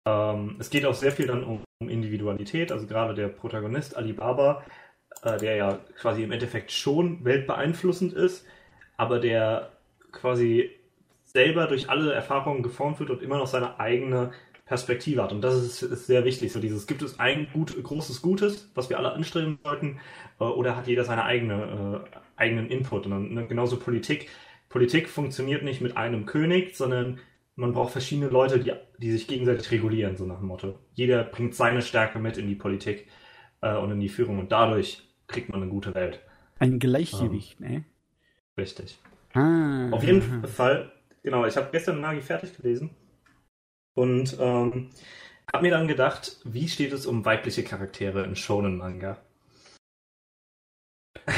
Ähm, 0.05 0.57
es 0.59 0.69
geht 0.69 0.85
auch 0.85 0.95
sehr 0.95 1.13
viel 1.13 1.27
dann 1.27 1.43
um, 1.43 1.63
um 1.81 1.89
Individualität, 1.89 2.71
also 2.71 2.87
gerade 2.87 3.13
der 3.13 3.29
Protagonist 3.29 3.95
Alibaba, 3.95 4.65
äh, 5.21 5.37
der 5.37 5.55
ja 5.55 5.79
quasi 5.95 6.23
im 6.23 6.31
Endeffekt 6.31 6.71
schon 6.71 7.23
weltbeeinflussend 7.23 8.11
ist, 8.13 8.45
aber 8.97 9.19
der 9.19 9.71
quasi 10.11 10.71
selber 11.33 11.67
durch 11.67 11.89
alle 11.89 12.13
Erfahrungen 12.13 12.63
geformt 12.63 12.99
wird 12.99 13.09
und 13.09 13.21
immer 13.21 13.37
noch 13.37 13.47
seine 13.47 13.79
eigene 13.79 14.31
Perspektive 14.65 15.21
hat. 15.23 15.33
Und 15.33 15.41
das 15.41 15.55
ist, 15.55 15.81
ist 15.81 16.07
sehr 16.07 16.23
wichtig. 16.25 16.51
So 16.51 16.59
dieses, 16.59 16.87
gibt 16.87 17.01
es 17.01 17.19
ein 17.19 17.47
gut, 17.51 17.81
großes 17.81 18.21
Gutes, 18.21 18.71
was 18.75 18.89
wir 18.89 18.97
alle 18.97 19.13
anstreben 19.13 19.59
sollten, 19.63 19.99
äh, 20.39 20.43
oder 20.45 20.75
hat 20.75 20.87
jeder 20.87 21.03
seine 21.03 21.25
eigene, 21.25 22.05
äh, 22.05 22.17
eigenen 22.37 22.69
Input? 22.69 23.05
Und 23.05 23.11
dann, 23.11 23.33
ne, 23.33 23.47
genauso 23.47 23.77
Politik. 23.77 24.29
Politik 24.69 25.09
funktioniert 25.09 25.63
nicht 25.63 25.81
mit 25.81 25.97
einem 25.97 26.25
König, 26.25 26.75
sondern 26.75 27.19
man 27.55 27.73
braucht 27.73 27.91
verschiedene 27.91 28.29
Leute, 28.29 28.59
die, 28.59 28.73
die 28.97 29.11
sich 29.11 29.27
gegenseitig 29.27 29.69
regulieren, 29.71 30.17
so 30.17 30.25
nach 30.25 30.39
dem 30.39 30.47
Motto. 30.47 30.79
Jeder 30.93 31.23
bringt 31.23 31.55
seine 31.55 31.81
Stärke 31.81 32.19
mit 32.19 32.37
in 32.37 32.47
die 32.47 32.55
Politik 32.55 33.07
äh, 33.61 33.75
und 33.75 33.91
in 33.91 33.99
die 33.99 34.09
Führung 34.09 34.39
und 34.39 34.51
dadurch 34.51 35.03
kriegt 35.27 35.49
man 35.49 35.61
eine 35.61 35.69
gute 35.69 35.93
Welt. 35.93 36.21
Ein 36.59 36.79
Gleichgewicht, 36.79 37.59
ähm, 37.61 37.67
ne? 37.67 37.83
Richtig. 38.57 38.99
Ah, 39.33 39.89
Auf 39.91 40.03
jeden 40.03 40.21
Fall, 40.47 40.91
genau, 41.23 41.45
ich 41.45 41.57
habe 41.57 41.69
gestern 41.71 42.01
Nagi 42.01 42.21
fertig 42.21 42.55
gelesen 42.55 42.91
und 43.95 44.37
ähm, 44.39 44.89
habe 45.51 45.63
mir 45.63 45.71
dann 45.71 45.87
gedacht, 45.87 46.39
wie 46.43 46.67
steht 46.67 46.93
es 46.93 47.05
um 47.05 47.25
weibliche 47.25 47.63
Charaktere 47.63 48.23
in 48.23 48.35
Shonen-Manga? 48.35 49.17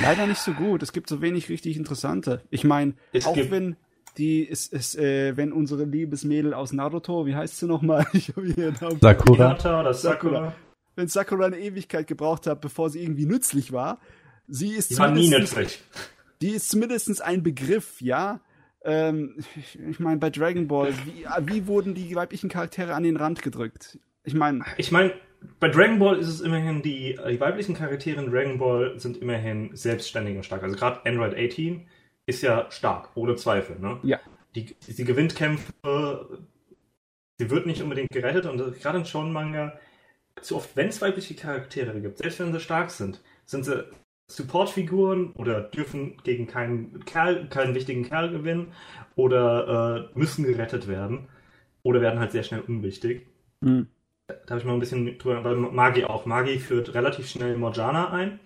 Leider 0.01 0.27
nicht 0.27 0.39
so 0.39 0.53
gut. 0.53 0.81
Es 0.83 0.93
gibt 0.93 1.09
so 1.09 1.21
wenig 1.21 1.49
richtig 1.49 1.77
interessante. 1.77 2.41
Ich 2.49 2.63
meine, 2.63 2.93
auch 3.23 3.35
wenn 3.35 3.75
die 4.17 4.43
ist, 4.43 4.73
ist 4.73 4.97
äh, 4.97 5.35
wenn 5.35 5.51
unsere 5.51 5.83
Liebesmädel 5.83 6.53
aus 6.53 6.71
Naruto, 6.71 7.25
wie 7.25 7.35
heißt 7.35 7.57
sie 7.57 7.67
nochmal? 7.67 8.05
Ich 8.13 8.29
habe 8.29 8.47
hier 8.47 8.73
Namen. 8.81 8.99
Sakura. 8.99 9.59
Sakura. 9.59 9.93
Sakura. 9.93 10.55
Wenn 10.95 11.07
Sakura 11.07 11.45
eine 11.47 11.59
Ewigkeit 11.59 12.07
gebraucht 12.07 12.47
hat, 12.47 12.61
bevor 12.61 12.89
sie 12.89 13.03
irgendwie 13.03 13.25
nützlich 13.25 13.73
war, 13.73 13.99
sie 14.47 14.69
ist 14.69 14.91
die 14.91 14.97
war 14.97 15.11
nie 15.11 15.29
nützlich. 15.29 15.83
Die 16.41 16.51
ist 16.51 16.69
zumindest 16.69 17.21
ein 17.21 17.43
Begriff, 17.43 18.01
ja. 18.01 18.39
Ähm, 18.85 19.35
ich, 19.55 19.79
ich 19.79 19.99
meine, 19.99 20.17
bei 20.17 20.29
Dragon 20.29 20.67
Ball, 20.67 20.93
wie, 21.05 21.25
wie 21.47 21.67
wurden 21.67 21.95
die 21.95 22.15
weiblichen 22.15 22.49
Charaktere 22.49 22.93
an 22.93 23.03
den 23.03 23.17
Rand 23.17 23.41
gedrückt? 23.41 23.97
Ich 24.23 24.33
meine. 24.33 24.63
Ich 24.77 24.91
meine, 24.91 25.13
bei 25.59 25.69
Dragon 25.69 25.99
Ball 25.99 26.17
ist 26.17 26.27
es 26.27 26.41
immerhin, 26.41 26.81
die, 26.81 27.17
die 27.29 27.39
weiblichen 27.39 27.75
Charaktere 27.75 28.23
in 28.23 28.31
Dragon 28.31 28.57
Ball 28.57 28.99
sind 28.99 29.17
immerhin 29.17 29.75
selbstständig 29.75 30.37
und 30.37 30.45
stark. 30.45 30.63
Also 30.63 30.75
gerade 30.75 31.05
Android 31.05 31.35
18 31.35 31.87
ist 32.27 32.41
ja 32.41 32.69
stark, 32.71 33.09
ohne 33.15 33.35
Zweifel. 33.35 33.79
Ne? 33.79 33.99
Ja. 34.03 34.19
Die, 34.55 34.75
sie 34.79 35.03
gewinnt 35.03 35.35
Kämpfe, 35.35 36.39
sie 37.37 37.49
wird 37.49 37.65
nicht 37.65 37.81
unbedingt 37.81 38.09
gerettet 38.09 38.45
und 38.45 38.79
gerade 38.79 38.99
in 38.99 39.05
Shonen-Manga, 39.05 39.77
zu 40.41 40.57
oft, 40.57 40.75
wenn 40.75 40.89
es 40.89 41.01
weibliche 41.01 41.33
Charaktere 41.33 41.99
gibt, 42.01 42.17
selbst 42.17 42.39
wenn 42.39 42.51
sie 42.51 42.59
stark 42.59 42.91
sind, 42.91 43.21
sind 43.45 43.65
sie 43.65 43.85
Supportfiguren 44.27 45.31
oder 45.33 45.61
dürfen 45.61 46.17
gegen 46.23 46.47
keinen 46.47 47.05
Kerl, 47.05 47.47
keinen 47.47 47.75
wichtigen 47.75 48.03
Kerl 48.03 48.31
gewinnen 48.31 48.73
oder 49.15 50.09
äh, 50.13 50.19
müssen 50.19 50.45
gerettet 50.45 50.87
werden 50.87 51.27
oder 51.83 52.01
werden 52.01 52.19
halt 52.19 52.31
sehr 52.31 52.43
schnell 52.43 52.61
unwichtig. 52.61 53.27
Mhm. 53.61 53.87
Da 54.27 54.35
habe 54.49 54.59
ich 54.59 54.65
mal 54.65 54.73
ein 54.73 54.79
bisschen 54.79 55.17
drüber, 55.19 55.43
weil 55.43 55.55
Magi 55.55 56.03
auch. 56.05 56.25
Magi 56.25 56.57
führt 56.57 56.95
relativ 56.95 57.29
schnell 57.29 57.55
Morjana 57.57 58.11
ein. 58.11 58.39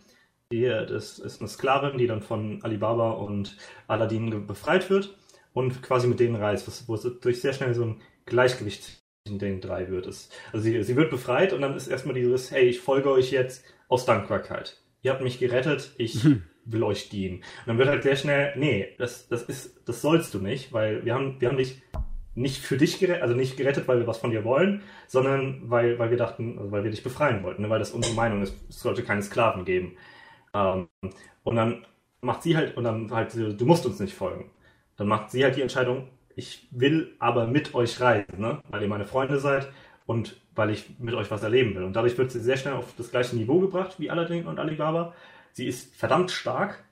Die, 0.51 0.65
das 0.65 1.19
ist 1.19 1.39
eine 1.39 1.47
Sklavin, 1.47 1.97
die 1.97 2.07
dann 2.07 2.21
von 2.21 2.61
Alibaba 2.63 3.11
und 3.11 3.55
Aladdin 3.87 4.47
befreit 4.47 4.89
wird 4.89 5.15
und 5.53 5.81
quasi 5.81 6.07
mit 6.07 6.19
denen 6.19 6.35
reist, 6.35 6.67
wo 6.87 6.95
es 6.95 7.19
durch 7.21 7.39
sehr 7.39 7.53
schnell 7.53 7.73
so 7.73 7.85
ein 7.85 8.01
Gleichgewicht 8.25 9.01
zwischen 9.23 9.39
den 9.39 9.61
drei 9.61 9.89
wird. 9.89 10.07
also 10.07 10.27
sie, 10.53 10.83
sie 10.83 10.95
wird 10.95 11.11
befreit 11.11 11.53
und 11.53 11.61
dann 11.61 11.75
ist 11.75 11.87
erstmal 11.87 12.15
dieses, 12.15 12.51
hey, 12.51 12.65
ich 12.65 12.79
folge 12.79 13.11
euch 13.11 13.31
jetzt 13.31 13.63
aus 13.87 14.05
Dankbarkeit 14.05 14.81
ihr 15.01 15.11
habt 15.11 15.21
mich 15.21 15.39
gerettet, 15.39 15.93
ich 15.97 16.23
hm. 16.23 16.43
will 16.65 16.83
euch 16.83 17.09
dienen. 17.09 17.37
Und 17.37 17.67
dann 17.67 17.77
wird 17.77 17.89
halt 17.89 18.03
sehr 18.03 18.15
schnell, 18.15 18.53
nee, 18.57 18.95
das, 18.97 19.27
das 19.27 19.43
ist, 19.43 19.87
das 19.87 20.01
sollst 20.01 20.33
du 20.33 20.39
nicht, 20.39 20.73
weil 20.73 21.05
wir 21.05 21.13
haben, 21.13 21.39
wir 21.39 21.49
haben 21.49 21.57
dich 21.57 21.81
nicht 22.35 22.61
für 22.61 22.77
dich 22.77 22.99
gerettet, 22.99 23.21
also 23.21 23.35
nicht 23.35 23.57
gerettet, 23.57 23.87
weil 23.87 23.99
wir 23.99 24.07
was 24.07 24.19
von 24.19 24.31
dir 24.31 24.43
wollen, 24.45 24.81
sondern 25.07 25.69
weil, 25.69 25.99
weil 25.99 26.09
wir 26.09 26.17
dachten, 26.17 26.57
also 26.57 26.71
weil 26.71 26.83
wir 26.83 26.91
dich 26.91 27.03
befreien 27.03 27.43
wollten, 27.43 27.63
ne? 27.63 27.69
weil 27.69 27.79
das 27.79 27.91
unsere 27.91 28.15
Meinung 28.15 28.41
ist, 28.41 28.55
es 28.69 28.79
sollte 28.79 29.03
keine 29.03 29.21
Sklaven 29.21 29.65
geben. 29.65 29.97
Ähm, 30.53 30.87
und 31.43 31.55
dann 31.55 31.85
macht 32.21 32.43
sie 32.43 32.55
halt, 32.55 32.77
und 32.77 32.83
dann 32.83 33.11
halt, 33.11 33.33
du 33.35 33.65
musst 33.65 33.85
uns 33.85 33.99
nicht 33.99 34.13
folgen. 34.13 34.51
Dann 34.95 35.07
macht 35.07 35.31
sie 35.31 35.43
halt 35.43 35.55
die 35.55 35.61
Entscheidung, 35.61 36.07
ich 36.35 36.67
will 36.71 37.15
aber 37.19 37.47
mit 37.47 37.75
euch 37.75 37.99
reisen, 37.99 38.39
ne? 38.39 38.61
weil 38.69 38.81
ihr 38.81 38.87
meine 38.87 39.05
Freunde 39.05 39.39
seid 39.39 39.69
und 40.05 40.39
weil 40.59 40.71
ich 40.71 40.99
mit 40.99 41.15
euch 41.15 41.31
was 41.31 41.41
erleben 41.41 41.73
will. 41.73 41.83
Und 41.83 41.93
dadurch 41.93 42.17
wird 42.17 42.31
sie 42.31 42.41
sehr 42.41 42.57
schnell 42.57 42.73
auf 42.73 42.93
das 42.97 43.11
gleiche 43.11 43.37
Niveau 43.37 43.59
gebracht 43.61 43.95
wie 43.97 44.09
Aladdin 44.09 44.45
und 44.45 44.59
Alibaba. 44.59 45.15
Sie 45.53 45.65
ist 45.65 45.95
verdammt 45.95 46.31
stark, 46.31 46.83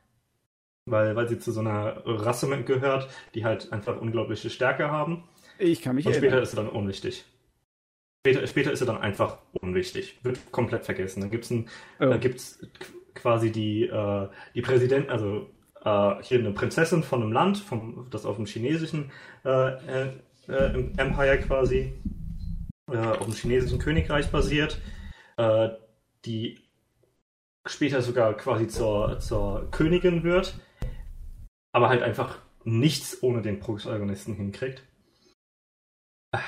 weil, 0.85 1.18
weil 1.18 1.27
sie 1.27 1.38
zu 1.38 1.52
so 1.52 1.60
einer 1.60 2.02
Rasse 2.06 2.48
gehört, 2.64 3.10
die 3.35 3.44
halt 3.44 3.73
einfach 3.73 3.99
unglaubliche 3.99 4.49
Stärke 4.49 4.89
haben. 4.89 5.26
Ich 5.60 5.81
kann 5.81 5.95
mich 5.95 6.06
Und 6.06 6.15
später 6.15 6.41
ist 6.41 6.52
sie 6.52 6.56
dann 6.56 6.69
unwichtig. 6.69 7.26
Später, 8.26 8.48
später 8.48 8.72
ist 8.72 8.80
sie 8.80 8.85
dann 8.85 8.99
einfach 8.99 9.39
unwichtig. 9.52 10.18
Wird 10.23 10.52
komplett 10.53 10.85
vergessen. 10.85 11.19
Dann 11.19 11.30
gibt's 11.30 11.49
ein, 11.52 11.68
oh. 11.99 12.06
da 12.06 12.15
gibt's 12.15 12.65
quasi 13.15 13.52
die, 13.52 13.84
äh, 13.84 14.30
die 14.56 14.61
Präsident, 14.61 15.10
also 15.10 15.49
äh, 15.84 16.23
hier 16.23 16.39
eine 16.39 16.52
Prinzessin 16.52 17.03
von 17.03 17.22
einem 17.22 17.34
Land, 17.34 17.57
vom, 17.57 18.07
das 18.11 18.26
auf 18.26 18.38
dem 18.38 18.45
chinesischen 18.45 19.11
äh, 19.44 19.72
äh, 19.72 20.14
äh 20.48 20.89
Empire 20.95 21.38
quasi 21.39 21.94
äh, 22.91 22.97
auf 22.97 23.26
dem 23.26 23.34
chinesischen 23.34 23.80
Königreich 23.80 24.31
basiert, 24.31 24.80
äh, 25.38 25.69
die 26.26 26.59
später 27.65 28.01
sogar 28.01 28.35
quasi 28.35 28.68
zur, 28.68 29.19
zur 29.19 29.69
Königin 29.72 30.23
wird, 30.23 30.59
aber 31.73 31.89
halt 31.89 32.01
einfach 32.01 32.39
nichts 32.64 33.22
ohne 33.22 33.41
den 33.41 33.59
Protagonisten 33.59 34.35
hinkriegt. 34.35 34.84
Äh, 36.31 36.39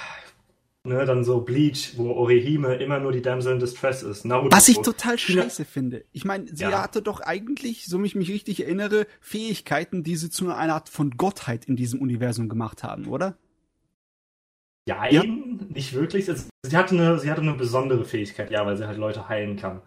ne, 0.84 1.06
dann 1.06 1.24
so 1.24 1.42
Bleach, 1.42 1.98
wo 1.98 2.12
Orihime 2.12 2.76
immer 2.76 3.00
nur 3.00 3.12
die 3.12 3.22
Damsel 3.22 3.54
in 3.54 3.60
Distress 3.60 4.04
ist. 4.04 4.26
Naruto, 4.26 4.56
Was 4.56 4.68
ich 4.68 4.78
total 4.78 5.18
scheiße 5.18 5.66
finde. 5.66 6.06
Ich 6.12 6.26
meine, 6.26 6.48
sie 6.48 6.64
ja. 6.64 6.82
hatte 6.82 7.02
doch 7.02 7.22
eigentlich, 7.22 7.86
so 7.86 8.02
ich 8.04 8.16
mich 8.16 8.30
richtig 8.30 8.64
erinnere, 8.64 9.08
Fähigkeiten, 9.22 10.04
die 10.04 10.16
sie 10.16 10.30
zu 10.30 10.50
einer 10.50 10.74
Art 10.74 10.90
von 10.90 11.12
Gottheit 11.12 11.66
in 11.66 11.76
diesem 11.76 12.02
Universum 12.02 12.50
gemacht 12.50 12.84
haben, 12.84 13.08
oder? 13.08 13.38
Ja, 14.90 15.08
ja. 15.08 15.24
nicht 15.24 15.94
wirklich. 15.94 16.26
Sie 16.26 16.78
hatte, 16.78 16.96
eine, 16.96 17.20
sie 17.20 17.30
hatte 17.30 17.42
eine 17.42 17.54
besondere 17.54 18.06
Fähigkeit, 18.06 18.50
ja, 18.50 18.66
weil 18.66 18.76
sie 18.76 18.88
halt 18.88 18.98
Leute 18.98 19.30
heilen 19.30 19.56
kann. 19.56 19.82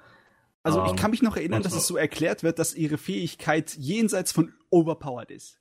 Also 0.63 0.85
ich 0.85 0.91
ähm, 0.91 0.97
kann 0.97 1.11
mich 1.11 1.23
noch 1.23 1.37
erinnern, 1.37 1.61
dass 1.63 1.75
es 1.75 1.89
so 1.89 1.97
erklärt 1.97 2.45
wird, 2.45 2.61
dass 2.61 2.73
ihre 2.73 2.99
Fähigkeit 2.99 3.75
jenseits 3.75 4.31
von 4.31 4.53
overpowered 4.71 5.33
ist. 5.33 5.59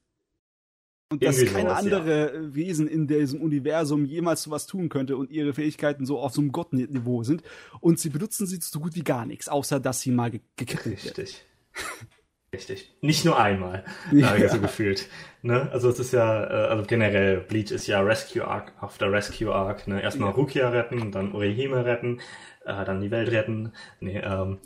Und 1.12 1.24
dass 1.24 1.40
sowas, 1.40 1.80
andere 1.80 2.36
ja. 2.36 2.56
Wesen 2.56 2.88
in 2.88 3.08
diesem 3.08 3.42
Universum 3.42 4.06
jemals 4.06 4.44
sowas 4.44 4.68
tun 4.68 4.90
könnte 4.90 5.18
und 5.18 5.32
ihre 5.32 5.54
Fähigkeiten 5.54 6.06
so 6.06 6.20
auf 6.20 6.34
so 6.34 6.42
einem 6.42 6.52
Gottniveau 6.52 7.24
sind. 7.24 7.42
Und 7.80 8.00
sie 8.00 8.10
benutzen 8.10 8.46
sie 8.46 8.60
so 8.62 8.80
gut 8.80 8.96
wie 8.96 9.04
gar 9.04 9.26
nichts, 9.26 9.50
außer 9.50 9.80
dass 9.80 10.02
sie 10.02 10.12
mal 10.12 10.30
ge 10.30 10.42
gekriegt 10.56 11.18
wird. 11.18 11.46
Richtig. 12.54 12.94
Nicht 13.02 13.24
nur 13.24 13.40
einmal, 13.40 13.86
ja. 14.12 14.50
so 14.50 14.60
gefühlt. 14.60 15.08
Ne? 15.42 15.70
Also 15.72 15.90
es 15.90 16.00
ist 16.00 16.12
ja, 16.12 16.44
äh, 16.44 16.68
also 16.68 16.84
generell, 16.84 17.40
Bleach 17.40 17.72
ist 17.72 17.88
ja 17.88 18.02
Rescue 18.02 18.46
Arc 18.46 18.74
after 18.82 19.12
Rescue 19.12 19.54
Arc. 19.54 19.88
Ne? 19.88 20.02
Erstmal 20.02 20.30
ja. 20.30 20.36
Rukia 20.36 20.70
retten, 20.70 21.12
dann 21.12 21.32
Orihime 21.34 21.86
retten, 21.86 22.20
äh, 22.66 22.84
dann 22.84 23.00
die 23.00 23.10
Welt 23.10 23.32
retten. 23.32 23.72
Nee, 24.02 24.20
ähm, 24.20 24.60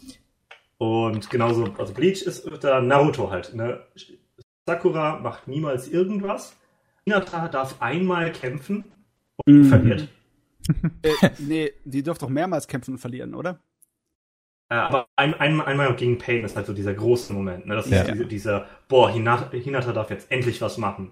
und 0.78 1.30
genauso, 1.30 1.66
also 1.78 1.94
Bleach 1.94 2.24
ist 2.24 2.50
da 2.62 2.82
Naruto 2.82 3.30
halt. 3.30 3.54
Ne? 3.54 3.86
Sakura 4.66 5.20
macht 5.20 5.48
niemals 5.48 5.88
irgendwas. 5.88 6.58
Hinata 7.06 7.48
darf 7.50 7.82
einmal 7.82 8.32
kämpfen 8.32 8.84
und 9.46 9.60
mhm. 9.60 9.66
verliert. 9.66 10.08
äh, 11.04 11.30
nee, 11.38 11.72
die 11.84 12.02
dürft 12.02 12.24
doch 12.24 12.30
mehrmals 12.30 12.68
kämpfen 12.68 12.96
und 12.96 12.98
verlieren, 12.98 13.36
oder? 13.36 13.60
Äh, 14.70 14.76
aber 14.76 15.08
ein, 15.16 15.34
ein, 15.36 15.62
einmal 15.62 15.96
gegen 15.96 16.18
Pain 16.18 16.44
ist 16.44 16.56
halt 16.56 16.66
so 16.66 16.74
dieser 16.74 16.94
große 16.94 17.34
Moment. 17.34 17.68
Ne? 17.68 17.76
Das 17.76 17.90
ja. 17.90 18.02
ist 18.02 18.12
diese, 18.12 18.26
dieser, 18.26 18.68
boah, 18.88 19.12
Hinata, 19.12 19.92
darf 19.92 20.10
jetzt 20.10 20.32
endlich 20.32 20.62
was 20.62 20.78
machen. 20.78 21.12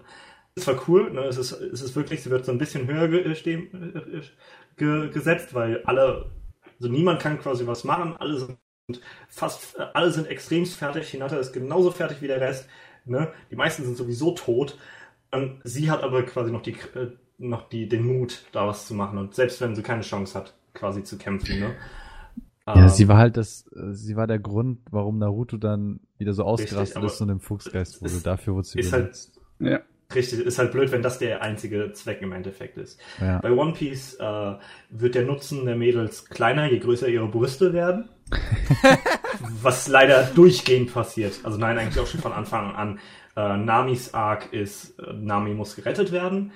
Das 0.56 0.66
war 0.66 0.80
cool. 0.88 1.12
Ne? 1.12 1.22
Es, 1.22 1.36
ist, 1.36 1.52
es 1.52 1.82
ist 1.82 1.96
wirklich, 1.96 2.22
sie 2.22 2.30
wird 2.30 2.44
so 2.44 2.52
ein 2.52 2.58
bisschen 2.58 2.86
höher 2.86 3.08
ge 3.08 3.34
stehen, 3.34 3.94
äh, 3.94 4.22
ge 4.76 5.10
gesetzt, 5.10 5.54
weil 5.54 5.82
alle, 5.84 6.30
also 6.80 6.92
niemand 6.92 7.20
kann 7.20 7.40
quasi 7.40 7.66
was 7.66 7.84
machen. 7.84 8.16
Alle 8.18 8.38
sind 8.38 8.58
fast, 9.28 9.78
alle 9.78 10.10
sind 10.10 10.26
extremst 10.26 10.76
fertig. 10.76 11.08
Hinata 11.08 11.36
ist 11.36 11.52
genauso 11.52 11.90
fertig 11.90 12.20
wie 12.22 12.28
der 12.28 12.40
Rest. 12.40 12.68
Ne? 13.04 13.32
Die 13.50 13.56
meisten 13.56 13.84
sind 13.84 13.96
sowieso 13.96 14.32
tot. 14.32 14.78
Und 15.30 15.60
sie 15.64 15.90
hat 15.90 16.02
aber 16.02 16.22
quasi 16.24 16.50
noch 16.50 16.62
die, 16.62 16.72
äh, 16.72 17.12
noch 17.38 17.68
die, 17.68 17.88
den 17.88 18.04
Mut, 18.04 18.44
da 18.52 18.66
was 18.66 18.86
zu 18.86 18.94
machen. 18.94 19.18
Und 19.18 19.34
selbst 19.34 19.60
wenn 19.60 19.74
sie 19.76 19.82
keine 19.82 20.02
Chance 20.02 20.36
hat, 20.36 20.54
quasi 20.72 21.04
zu 21.04 21.18
kämpfen. 21.18 21.60
Ne? 21.60 21.76
Ja, 22.66 22.76
ähm, 22.76 22.88
sie 22.88 23.08
war 23.08 23.18
halt 23.18 23.36
das, 23.36 23.66
sie 23.92 24.16
war 24.16 24.26
der 24.26 24.38
Grund, 24.38 24.80
warum 24.90 25.18
Naruto 25.18 25.56
dann 25.56 26.00
wieder 26.18 26.32
so 26.32 26.44
ausgerastet 26.44 27.02
ist 27.02 27.20
und 27.20 27.28
im 27.28 27.40
Fuchsgeist 27.40 28.00
wurde. 28.00 28.12
Ist, 28.12 28.26
Dafür 28.26 28.54
wurde 28.54 28.66
sie 28.66 28.78
ist 28.78 28.90
benutzt. 28.90 29.40
halt, 29.60 29.72
ja. 29.72 29.80
Richtig, 30.14 30.40
ist 30.40 30.58
halt 30.58 30.72
blöd, 30.72 30.92
wenn 30.92 31.02
das 31.02 31.18
der 31.18 31.42
einzige 31.42 31.92
Zweck 31.92 32.22
im 32.22 32.32
Endeffekt 32.32 32.76
ist. 32.76 33.00
Ja. 33.20 33.38
Bei 33.40 33.50
One 33.50 33.72
Piece 33.72 34.14
äh, 34.14 34.54
wird 34.90 35.14
der 35.14 35.24
Nutzen 35.24 35.64
der 35.64 35.76
Mädels 35.76 36.26
kleiner, 36.28 36.70
je 36.70 36.78
größer 36.78 37.08
ihre 37.08 37.26
Brüste 37.28 37.72
werden. 37.72 38.08
was 39.62 39.88
leider 39.88 40.24
durchgehend 40.34 40.92
passiert. 40.92 41.40
Also 41.42 41.58
nein, 41.58 41.78
eigentlich 41.78 41.98
auch 41.98 42.06
schon 42.06 42.20
von 42.20 42.32
Anfang 42.32 42.74
an. 42.74 42.98
Äh, 43.36 43.56
Namis 43.56 44.14
Arc 44.14 44.52
ist, 44.52 44.98
äh, 44.98 45.12
Nami 45.12 45.54
muss 45.54 45.76
gerettet 45.76 46.12
werden 46.12 46.52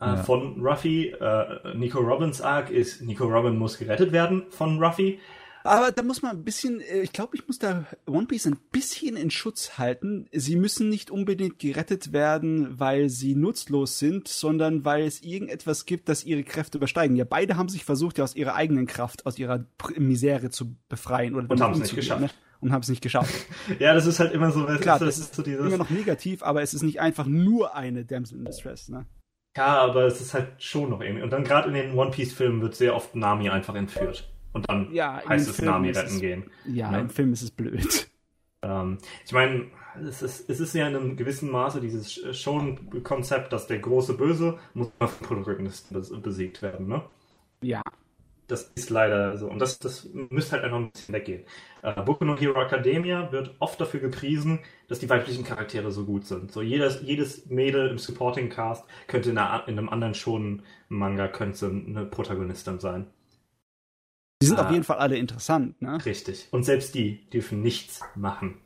äh, 0.00 0.06
ja. 0.06 0.16
von 0.16 0.60
Ruffy. 0.60 1.08
Äh, 1.08 1.76
Nico 1.76 1.98
Robbins 2.00 2.40
Arc 2.40 2.70
ist, 2.70 3.02
Nico 3.02 3.24
Robin 3.24 3.56
muss 3.56 3.78
gerettet 3.78 4.12
werden 4.12 4.44
von 4.50 4.82
Ruffy. 4.82 5.18
Aber 5.66 5.92
da 5.92 6.02
muss 6.02 6.20
man 6.20 6.36
ein 6.36 6.44
bisschen, 6.44 6.82
äh, 6.82 7.00
ich 7.00 7.12
glaube, 7.12 7.36
ich 7.36 7.46
muss 7.46 7.58
da 7.58 7.86
One 8.06 8.26
Piece 8.26 8.46
ein 8.46 8.58
bisschen 8.70 9.16
in 9.16 9.30
Schutz 9.30 9.78
halten. 9.78 10.26
Sie 10.30 10.56
müssen 10.56 10.90
nicht 10.90 11.10
unbedingt 11.10 11.58
gerettet 11.58 12.12
werden, 12.12 12.78
weil 12.78 13.08
sie 13.08 13.34
nutzlos 13.34 13.98
sind, 13.98 14.28
sondern 14.28 14.84
weil 14.84 15.04
es 15.04 15.22
irgendetwas 15.22 15.86
gibt, 15.86 16.10
das 16.10 16.22
ihre 16.22 16.44
Kräfte 16.44 16.76
übersteigen. 16.76 17.16
Ja, 17.16 17.24
beide 17.24 17.56
haben 17.56 17.70
sich 17.70 17.86
versucht, 17.86 18.18
ja 18.18 18.24
aus 18.24 18.36
ihrer 18.36 18.54
eigenen 18.54 18.86
Kraft, 18.86 19.24
aus 19.24 19.38
ihrer 19.38 19.64
Misere 19.96 20.50
zu 20.50 20.76
befreien 20.90 21.34
oder 21.34 21.50
und 21.50 21.60
haben 21.62 21.72
es 21.72 21.80
nicht 21.80 21.94
geschafft. 21.94 22.20
Ne? 22.20 22.30
Und 22.60 22.72
haben 22.72 22.82
es 22.82 22.88
nicht 22.90 23.02
geschafft. 23.02 23.34
ja, 23.78 23.94
das 23.94 24.04
ist 24.04 24.20
halt 24.20 24.32
immer 24.32 24.50
so. 24.50 24.66
Klar, 24.66 24.98
das, 24.98 25.16
das 25.16 25.18
ist 25.18 25.34
so 25.34 25.42
dieses... 25.42 25.64
immer 25.64 25.78
noch 25.78 25.90
negativ, 25.90 26.42
aber 26.42 26.60
es 26.60 26.74
ist 26.74 26.82
nicht 26.82 27.00
einfach 27.00 27.26
nur 27.26 27.74
eine 27.74 28.04
Damsel 28.04 28.38
in 28.38 28.44
Distress. 28.44 28.90
Ne? 28.90 29.06
Ja, 29.56 29.78
aber 29.78 30.06
es 30.06 30.20
ist 30.20 30.34
halt 30.34 30.62
schon 30.62 30.90
noch 30.90 31.00
irgendwie. 31.00 31.22
Und 31.22 31.30
dann 31.30 31.44
gerade 31.44 31.68
in 31.68 31.74
den 31.74 31.94
One 31.94 32.10
Piece 32.10 32.32
Filmen 32.32 32.60
wird 32.60 32.74
sehr 32.74 32.94
oft 32.94 33.14
Nami 33.14 33.50
einfach 33.50 33.74
entführt. 33.74 34.28
Und 34.52 34.68
dann 34.68 34.92
ja, 34.92 35.22
heißt 35.28 35.48
es 35.48 35.56
Film 35.56 35.70
Nami 35.70 35.90
retten 35.90 36.14
es, 36.14 36.20
gehen. 36.20 36.50
Ja, 36.64 36.90
ne? 36.90 37.00
im 37.00 37.10
Film 37.10 37.32
ist 37.32 37.42
es 37.42 37.50
blöd. 37.50 38.08
Ähm, 38.62 38.96
ich 39.26 39.32
meine, 39.32 39.66
es 40.08 40.22
ist, 40.22 40.48
es 40.48 40.58
ist 40.58 40.74
ja 40.74 40.88
in 40.88 40.96
einem 40.96 41.16
gewissen 41.16 41.50
Maße 41.50 41.80
dieses 41.82 42.14
schon 42.34 43.02
Konzept, 43.02 43.52
dass 43.52 43.66
der 43.66 43.78
große 43.78 44.14
Böse 44.14 44.58
muss 44.72 44.90
von 44.98 45.08
Protagonisten 45.20 46.22
besiegt 46.22 46.62
werden, 46.62 46.88
ne? 46.88 47.02
Ja. 47.60 47.82
Das 48.46 48.72
ist 48.74 48.90
leider 48.90 49.38
so. 49.38 49.48
Und 49.48 49.58
das, 49.58 49.78
das 49.78 50.08
müsste 50.12 50.52
halt 50.52 50.64
einfach 50.64 50.78
ein 50.78 50.90
bisschen 50.90 51.14
weggehen. 51.14 51.44
Äh, 51.82 52.02
Boku 52.02 52.24
no 52.24 52.36
Hero 52.36 52.60
Academia 52.60 53.32
wird 53.32 53.54
oft 53.58 53.80
dafür 53.80 54.00
gepriesen, 54.00 54.60
dass 54.88 54.98
die 54.98 55.08
weiblichen 55.08 55.44
Charaktere 55.44 55.90
so 55.90 56.04
gut 56.04 56.26
sind. 56.26 56.52
So 56.52 56.60
jedes, 56.60 57.00
jedes 57.02 57.46
Mädel 57.46 57.88
im 57.88 57.98
Supporting 57.98 58.50
Cast 58.50 58.84
könnte 59.06 59.30
in, 59.30 59.38
einer, 59.38 59.66
in 59.66 59.78
einem 59.78 59.88
anderen 59.88 60.14
schonen 60.14 60.62
Manga 60.88 61.28
könnte 61.28 61.66
eine 61.66 62.04
Protagonistin 62.04 62.80
sein. 62.80 63.06
Die 64.42 64.46
sind 64.46 64.58
ah, 64.58 64.66
auf 64.66 64.70
jeden 64.70 64.84
Fall 64.84 64.98
alle 64.98 65.16
interessant, 65.16 65.80
ne? 65.80 66.04
Richtig. 66.04 66.48
Und 66.50 66.64
selbst 66.64 66.94
die 66.94 67.24
dürfen 67.30 67.62
nichts 67.62 68.02
machen. 68.14 68.60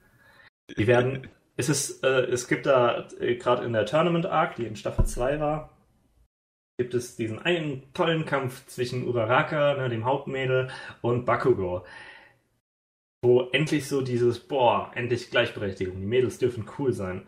Die 0.77 0.89
werden, 0.89 1.29
es 1.57 1.69
ist, 1.69 2.03
äh, 2.03 2.23
es 2.27 2.49
gibt 2.49 2.67
da 2.67 3.07
äh, 3.21 3.37
gerade 3.37 3.65
in 3.65 3.73
der 3.73 3.87
Tournament 3.87 4.27
Arc, 4.27 4.57
die 4.57 4.67
in 4.67 4.75
Staffel 4.75 5.07
2 5.07 5.39
war, 5.39 5.78
gibt 6.79 6.95
es 6.95 7.17
diesen 7.17 7.41
einen 7.41 7.83
tollen 7.93 8.25
Kampf 8.25 8.65
zwischen 8.67 9.07
Uraraka, 9.07 9.75
ne, 9.75 9.89
dem 9.89 10.05
Hauptmädel, 10.05 10.71
und 11.03 11.27
Bakugo. 11.27 11.85
Wo 13.21 13.49
endlich 13.51 13.89
so 13.89 14.01
dieses, 14.01 14.39
boah, 14.39 14.93
endlich 14.95 15.31
Gleichberechtigung. 15.31 16.01
Die 16.01 16.07
Mädels 16.07 16.39
dürfen 16.39 16.67
cool 16.79 16.93
sein. 16.93 17.27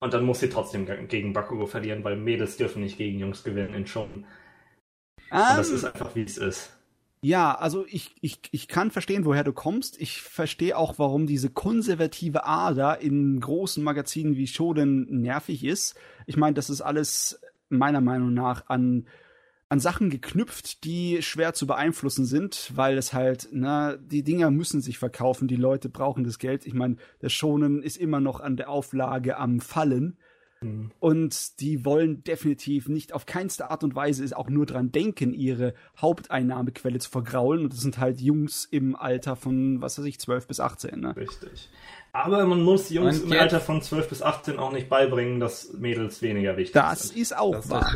Und 0.00 0.14
dann 0.14 0.24
muss 0.24 0.40
sie 0.40 0.48
trotzdem 0.48 0.86
gegen 1.08 1.34
Bakugo 1.34 1.66
verlieren, 1.66 2.02
weil 2.02 2.16
Mädels 2.16 2.56
dürfen 2.56 2.82
nicht 2.82 2.96
gegen 2.96 3.18
Jungs 3.18 3.44
gewinnen 3.44 3.74
in 3.74 3.86
Shonen. 3.86 4.24
Um, 5.30 5.38
und 5.38 5.58
das 5.58 5.68
ähm, 5.68 5.74
ist 5.74 5.84
einfach, 5.84 6.14
wie 6.14 6.22
es 6.22 6.38
ist. 6.38 6.72
Ja, 7.20 7.54
also 7.56 7.84
ich, 7.86 8.14
ich, 8.22 8.40
ich 8.52 8.68
kann 8.68 8.90
verstehen, 8.90 9.26
woher 9.26 9.44
du 9.44 9.52
kommst. 9.52 10.00
Ich 10.00 10.22
verstehe 10.22 10.78
auch, 10.78 10.98
warum 10.98 11.26
diese 11.26 11.50
konservative 11.50 12.46
Ader 12.46 13.00
in 13.00 13.38
großen 13.40 13.84
Magazinen 13.84 14.36
wie 14.36 14.46
Shonen 14.46 15.20
nervig 15.20 15.64
ist. 15.64 15.94
Ich 16.26 16.38
meine, 16.38 16.54
das 16.54 16.70
ist 16.70 16.80
alles 16.80 17.40
meiner 17.68 18.00
Meinung 18.00 18.34
nach 18.34 18.68
an, 18.68 19.06
an 19.68 19.80
Sachen 19.80 20.10
geknüpft, 20.10 20.84
die 20.84 21.22
schwer 21.22 21.52
zu 21.52 21.66
beeinflussen 21.66 22.24
sind, 22.24 22.72
weil 22.74 22.96
es 22.96 23.12
halt, 23.12 23.48
na, 23.52 23.96
die 23.96 24.22
Dinger 24.22 24.50
müssen 24.50 24.80
sich 24.80 24.98
verkaufen, 24.98 25.48
die 25.48 25.56
Leute 25.56 25.88
brauchen 25.88 26.24
das 26.24 26.38
Geld. 26.38 26.66
Ich 26.66 26.74
meine, 26.74 26.96
der 27.20 27.28
Shonen 27.28 27.82
ist 27.82 27.96
immer 27.96 28.20
noch 28.20 28.40
an 28.40 28.56
der 28.56 28.70
Auflage 28.70 29.36
am 29.36 29.60
Fallen. 29.60 30.16
Mhm. 30.60 30.90
Und 30.98 31.60
die 31.60 31.84
wollen 31.84 32.24
definitiv 32.24 32.88
nicht 32.88 33.12
auf 33.12 33.26
keinste 33.26 33.70
Art 33.70 33.84
und 33.84 33.94
Weise 33.94 34.36
auch 34.36 34.48
nur 34.48 34.66
dran 34.66 34.90
denken, 34.90 35.32
ihre 35.34 35.74
Haupteinnahmequelle 35.98 36.98
zu 36.98 37.10
vergraulen. 37.10 37.64
Und 37.64 37.72
das 37.72 37.80
sind 37.80 37.98
halt 37.98 38.20
Jungs 38.20 38.64
im 38.64 38.96
Alter 38.96 39.36
von, 39.36 39.80
was 39.80 39.98
weiß 39.98 40.06
ich, 40.06 40.18
12 40.18 40.46
bis 40.46 40.60
18. 40.60 41.00
Ne? 41.00 41.16
Richtig. 41.16 41.68
Aber 42.12 42.44
man 42.46 42.62
muss 42.62 42.90
Jungs 42.90 43.20
im 43.20 43.32
Alter 43.32 43.60
von 43.60 43.82
12 43.82 44.08
bis 44.08 44.22
18 44.22 44.58
auch 44.58 44.72
nicht 44.72 44.88
beibringen, 44.88 45.40
dass 45.40 45.72
Mädels 45.74 46.22
weniger 46.22 46.56
wichtig 46.56 46.74
das 46.74 47.02
sind. 47.02 47.12
Das 47.12 47.16
ist 47.20 47.36
auch 47.36 47.52
das 47.52 47.70
wahr. 47.70 47.92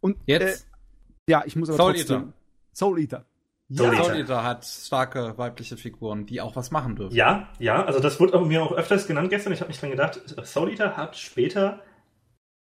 Und 0.00 0.18
jetzt? 0.26 0.64
Äh, 0.64 1.30
ja, 1.30 1.42
ich 1.46 1.56
muss 1.56 1.68
aber 1.68 1.78
Soul 1.78 1.94
trotzdem... 1.94 2.16
Eater. 2.16 2.32
Soul 2.72 3.00
Eater. 3.00 3.24
Ja. 3.68 4.04
Soul 4.04 4.16
Eater 4.16 4.44
hat 4.44 4.64
starke 4.64 5.38
weibliche 5.38 5.76
Figuren, 5.76 6.26
die 6.26 6.40
auch 6.40 6.54
was 6.54 6.70
machen 6.70 6.96
dürfen. 6.96 7.14
Ja, 7.14 7.48
ja, 7.58 7.84
also 7.84 7.98
das 7.98 8.20
wurde 8.20 8.38
mir 8.40 8.62
auch 8.62 8.72
öfters 8.72 9.06
genannt 9.06 9.30
gestern. 9.30 9.52
Ich 9.52 9.60
habe 9.60 9.70
nicht 9.70 9.80
dran 9.80 9.90
gedacht. 9.90 10.20
Soul 10.44 10.70
Eater 10.70 10.96
hat 10.96 11.16
später 11.16 11.80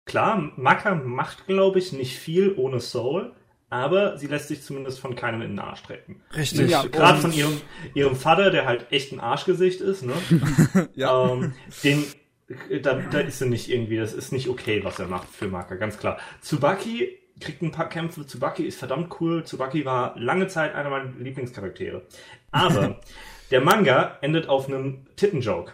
Klar, 0.04 0.52
Maka 0.56 0.94
macht, 0.94 1.46
glaube 1.46 1.78
ich, 1.78 1.92
nicht 1.92 2.18
viel 2.18 2.54
ohne 2.56 2.80
Soul, 2.80 3.32
aber 3.74 4.16
sie 4.18 4.28
lässt 4.28 4.46
sich 4.46 4.62
zumindest 4.62 5.00
von 5.00 5.16
keinem 5.16 5.42
in 5.42 5.48
den 5.48 5.58
Arsch 5.58 5.82
treten. 5.82 6.22
Richtig. 6.36 6.70
Ja, 6.70 6.84
Gerade 6.84 7.18
von 7.18 7.32
ihrem, 7.32 7.60
ihrem 7.92 8.14
Vater, 8.14 8.52
der 8.52 8.66
halt 8.66 8.86
echt 8.92 9.12
ein 9.12 9.18
Arschgesicht 9.18 9.80
ist, 9.80 10.04
ne? 10.04 10.14
ja. 10.94 11.32
Ähm, 11.32 11.54
den, 11.82 12.04
da, 12.82 12.94
da 12.94 13.18
ist 13.18 13.40
sie 13.40 13.48
nicht 13.48 13.68
irgendwie, 13.68 13.96
das 13.96 14.12
ist 14.12 14.30
nicht 14.30 14.48
okay, 14.48 14.84
was 14.84 15.00
er 15.00 15.08
macht 15.08 15.28
für 15.28 15.48
Maka, 15.48 15.74
ganz 15.74 15.98
klar. 15.98 16.18
Tsubaki 16.40 17.18
kriegt 17.40 17.62
ein 17.62 17.72
paar 17.72 17.88
Kämpfe. 17.88 18.24
Tsubaki 18.24 18.62
ist 18.62 18.78
verdammt 18.78 19.20
cool. 19.20 19.42
Tsubaki 19.42 19.84
war 19.84 20.16
lange 20.20 20.46
Zeit 20.46 20.76
einer 20.76 20.90
meiner 20.90 21.10
Lieblingscharaktere. 21.18 22.06
Aber 22.52 23.00
der 23.50 23.60
Manga 23.60 24.18
endet 24.20 24.48
auf 24.48 24.68
einem 24.68 25.06
Tittenjoke. 25.16 25.72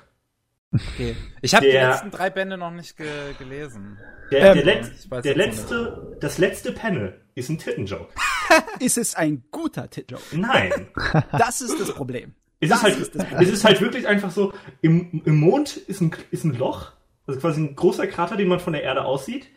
Okay. 0.72 1.16
Ich 1.42 1.54
habe 1.54 1.66
die 1.66 1.72
letzten 1.72 2.10
drei 2.10 2.30
Bände 2.30 2.56
noch 2.56 2.70
nicht 2.70 2.96
ge 2.96 3.34
gelesen. 3.38 3.98
Der, 4.30 4.54
ähm, 4.54 4.54
der, 4.54 4.64
Let 4.64 5.24
der 5.24 5.34
letzte, 5.34 6.16
das 6.20 6.38
letzte 6.38 6.72
Panel 6.72 7.20
ist 7.34 7.48
ein 7.48 7.58
Tittenjoke. 7.58 8.12
ist 8.80 8.96
es 8.96 9.16
ein 9.16 9.42
guter 9.50 9.90
Tittenjoke? 9.90 10.38
Nein. 10.38 10.88
Das 11.32 11.60
ist 11.60 11.80
das 11.80 11.92
Problem. 11.92 12.34
Es 12.60 12.70
ist, 12.70 12.82
halt, 12.82 12.98
ist 12.98 13.16
es 13.16 13.48
ist 13.48 13.64
halt 13.64 13.80
wirklich 13.80 14.06
einfach 14.06 14.30
so, 14.30 14.52
im, 14.82 15.22
im 15.24 15.36
Mond 15.36 15.76
ist 15.76 16.02
ein, 16.02 16.14
ist 16.30 16.44
ein 16.44 16.54
Loch, 16.54 16.92
also 17.26 17.40
quasi 17.40 17.62
ein 17.62 17.74
großer 17.74 18.06
Krater, 18.06 18.36
den 18.36 18.48
man 18.48 18.60
von 18.60 18.74
der 18.74 18.82
Erde 18.82 19.04
aussieht 19.04 19.48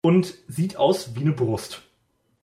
und 0.00 0.34
sieht 0.48 0.76
aus 0.78 1.14
wie 1.14 1.20
eine 1.20 1.32
Brust. 1.32 1.82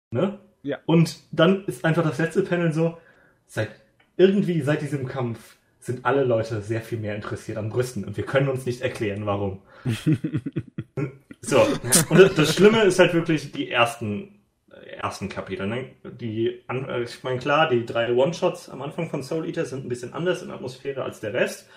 Ne? 0.09 0.39
Ja. 0.63 0.79
Und 0.88 1.19
dann 1.31 1.65
ist 1.65 1.85
einfach 1.85 2.03
das 2.03 2.17
letzte 2.17 2.41
Panel 2.41 2.73
so, 2.73 2.97
seit 3.45 3.69
irgendwie 4.17 4.61
seit 4.61 4.81
diesem 4.81 5.07
Kampf 5.07 5.57
sind 5.81 6.05
alle 6.05 6.23
Leute 6.23 6.61
sehr 6.61 6.81
viel 6.81 6.99
mehr 6.99 7.15
interessiert 7.15 7.57
an 7.57 7.69
Brüsten 7.69 8.05
und 8.05 8.15
wir 8.15 8.25
können 8.25 8.47
uns 8.47 8.65
nicht 8.65 8.81
erklären, 8.81 9.25
warum. 9.25 9.61
so, 11.41 11.61
und 12.09 12.37
das 12.37 12.55
Schlimme 12.55 12.83
ist 12.83 12.99
halt 12.99 13.13
wirklich 13.13 13.51
die 13.51 13.69
ersten 13.69 14.41
ersten 15.01 15.29
Kapitel. 15.29 15.67
Ne? 15.67 15.91
Die, 16.03 16.61
äh, 16.69 17.03
ich 17.03 17.23
meine, 17.23 17.39
klar, 17.39 17.69
die 17.69 17.85
drei 17.85 18.13
One-Shots 18.13 18.69
am 18.69 18.81
Anfang 18.81 19.09
von 19.09 19.23
Soul 19.23 19.47
Eater 19.47 19.65
sind 19.65 19.85
ein 19.85 19.89
bisschen 19.89 20.13
anders 20.13 20.41
in 20.41 20.51
Atmosphäre 20.51 21.03
als 21.03 21.19
der 21.19 21.33
Rest. 21.33 21.67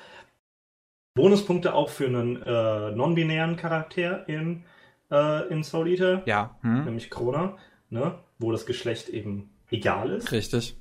Bonuspunkte 1.14 1.74
auch 1.74 1.90
für 1.90 2.06
einen 2.06 2.42
äh, 2.42 2.90
non-binären 2.90 3.56
Charakter 3.56 4.28
in, 4.28 4.64
äh, 5.10 5.48
in 5.48 5.62
Soul 5.62 5.88
Eater. 5.88 6.22
Ja. 6.26 6.58
Hm. 6.62 6.84
Nämlich 6.84 7.10
Krona, 7.10 7.56
ne? 7.88 8.18
wo 8.38 8.52
das 8.52 8.66
Geschlecht 8.66 9.08
eben 9.08 9.50
egal 9.70 10.10
ist. 10.10 10.32
Richtig. 10.32 10.76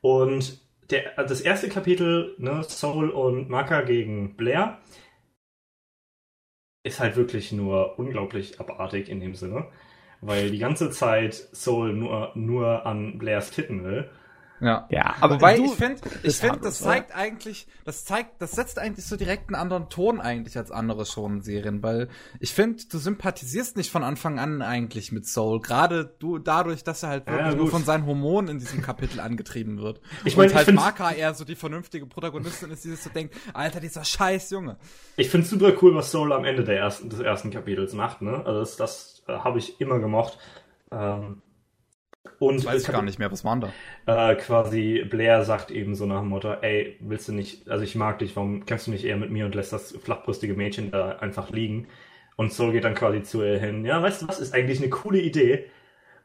Und 0.00 0.60
der, 0.90 1.24
das 1.24 1.40
erste 1.40 1.68
Kapitel, 1.68 2.34
ne, 2.38 2.62
Soul 2.64 3.10
und 3.10 3.48
Maka 3.48 3.82
gegen 3.82 4.36
Blair, 4.36 4.78
ist 6.82 7.00
halt 7.00 7.16
wirklich 7.16 7.52
nur 7.52 7.98
unglaublich 7.98 8.60
abartig 8.60 9.08
in 9.08 9.20
dem 9.20 9.34
Sinne, 9.34 9.68
weil 10.20 10.50
die 10.50 10.58
ganze 10.58 10.90
Zeit 10.90 11.34
Soul 11.34 11.92
nur, 11.92 12.32
nur 12.34 12.86
an 12.86 13.18
Blairs 13.18 13.50
Titten 13.50 13.84
will 13.84 14.10
ja. 14.60 14.86
ja, 14.90 15.14
aber 15.20 15.36
wobei 15.36 15.58
ich 15.58 15.70
finde, 15.72 16.00
ich 16.22 16.36
finde, 16.36 16.60
das 16.60 16.80
zeigt 16.80 17.10
oder? 17.10 17.18
eigentlich, 17.18 17.66
das 17.84 18.04
zeigt, 18.04 18.40
das 18.40 18.52
setzt 18.52 18.78
eigentlich 18.78 19.04
so 19.06 19.16
direkt 19.16 19.48
einen 19.48 19.54
anderen 19.54 19.88
Ton 19.88 20.20
eigentlich 20.20 20.56
als 20.56 20.70
andere 20.70 21.04
Shonen-Serien, 21.04 21.82
weil 21.82 22.08
ich 22.40 22.52
finde, 22.52 22.82
du 22.90 22.98
sympathisierst 22.98 23.76
nicht 23.76 23.90
von 23.90 24.02
Anfang 24.02 24.38
an 24.38 24.62
eigentlich 24.62 25.12
mit 25.12 25.26
Soul, 25.26 25.60
gerade 25.60 26.14
du 26.18 26.38
dadurch, 26.38 26.84
dass 26.84 27.02
er 27.02 27.10
halt 27.10 27.26
wirklich 27.26 27.52
ja, 27.52 27.54
nur 27.54 27.68
von 27.68 27.84
seinen 27.84 28.06
Hormonen 28.06 28.50
in 28.50 28.58
diesem 28.58 28.82
Kapitel 28.82 29.20
angetrieben 29.20 29.78
wird. 29.78 30.00
Ich 30.24 30.36
meine, 30.36 30.54
halt 30.54 30.72
Maka 30.72 31.12
eher 31.12 31.34
so 31.34 31.44
die 31.44 31.56
vernünftige 31.56 32.06
Protagonistin 32.06 32.70
ist, 32.70 32.84
die 32.84 32.90
sich 32.90 33.00
so 33.00 33.10
denkt, 33.10 33.34
Alter, 33.52 33.80
dieser 33.80 34.04
scheiß 34.04 34.50
Junge. 34.50 34.78
Ich 35.16 35.30
finde 35.30 35.46
super 35.46 35.72
cool, 35.82 35.94
was 35.94 36.10
Soul 36.10 36.32
am 36.32 36.44
Ende 36.44 36.64
der 36.64 36.78
ersten, 36.78 37.10
des 37.10 37.20
ersten 37.20 37.50
Kapitels 37.50 37.92
macht, 37.92 38.22
ne? 38.22 38.42
Also 38.44 38.60
das, 38.60 38.76
das 38.76 39.22
äh, 39.28 39.38
habe 39.38 39.58
ich 39.58 39.80
immer 39.80 39.98
gemocht. 39.98 40.38
Ähm, 40.90 41.42
Und 42.38 42.56
das 42.56 42.66
weiß 42.66 42.82
ich 42.82 42.88
gar 42.88 43.02
nicht 43.02 43.18
mehr, 43.18 43.32
was 43.32 43.44
waren 43.44 43.60
da? 43.60 44.30
Äh, 44.30 44.36
quasi 44.36 45.04
Blair 45.08 45.44
sagt 45.44 45.70
eben 45.70 45.94
so 45.94 46.06
nach 46.06 46.20
dem 46.20 46.28
Motto, 46.28 46.52
ey, 46.52 46.96
willst 47.00 47.28
du 47.28 47.32
nicht, 47.32 47.68
also 47.68 47.82
ich 47.82 47.94
mag 47.94 48.18
dich, 48.18 48.36
warum 48.36 48.66
kämpfst 48.66 48.86
du 48.86 48.90
nicht 48.90 49.04
eher 49.04 49.16
mit 49.16 49.30
mir 49.30 49.46
und 49.46 49.54
lässt 49.54 49.72
das 49.72 49.92
flachbrüstige 49.92 50.54
Mädchen 50.54 50.90
da 50.90 51.16
einfach 51.18 51.50
liegen? 51.50 51.86
Und 52.36 52.52
Soul 52.52 52.72
geht 52.72 52.84
dann 52.84 52.94
quasi 52.94 53.22
zu 53.22 53.42
ihr 53.42 53.58
hin, 53.58 53.84
ja, 53.84 54.02
weißt 54.02 54.22
du 54.22 54.28
was, 54.28 54.40
ist 54.40 54.54
eigentlich 54.54 54.78
eine 54.80 54.90
coole 54.90 55.20
Idee. 55.20 55.66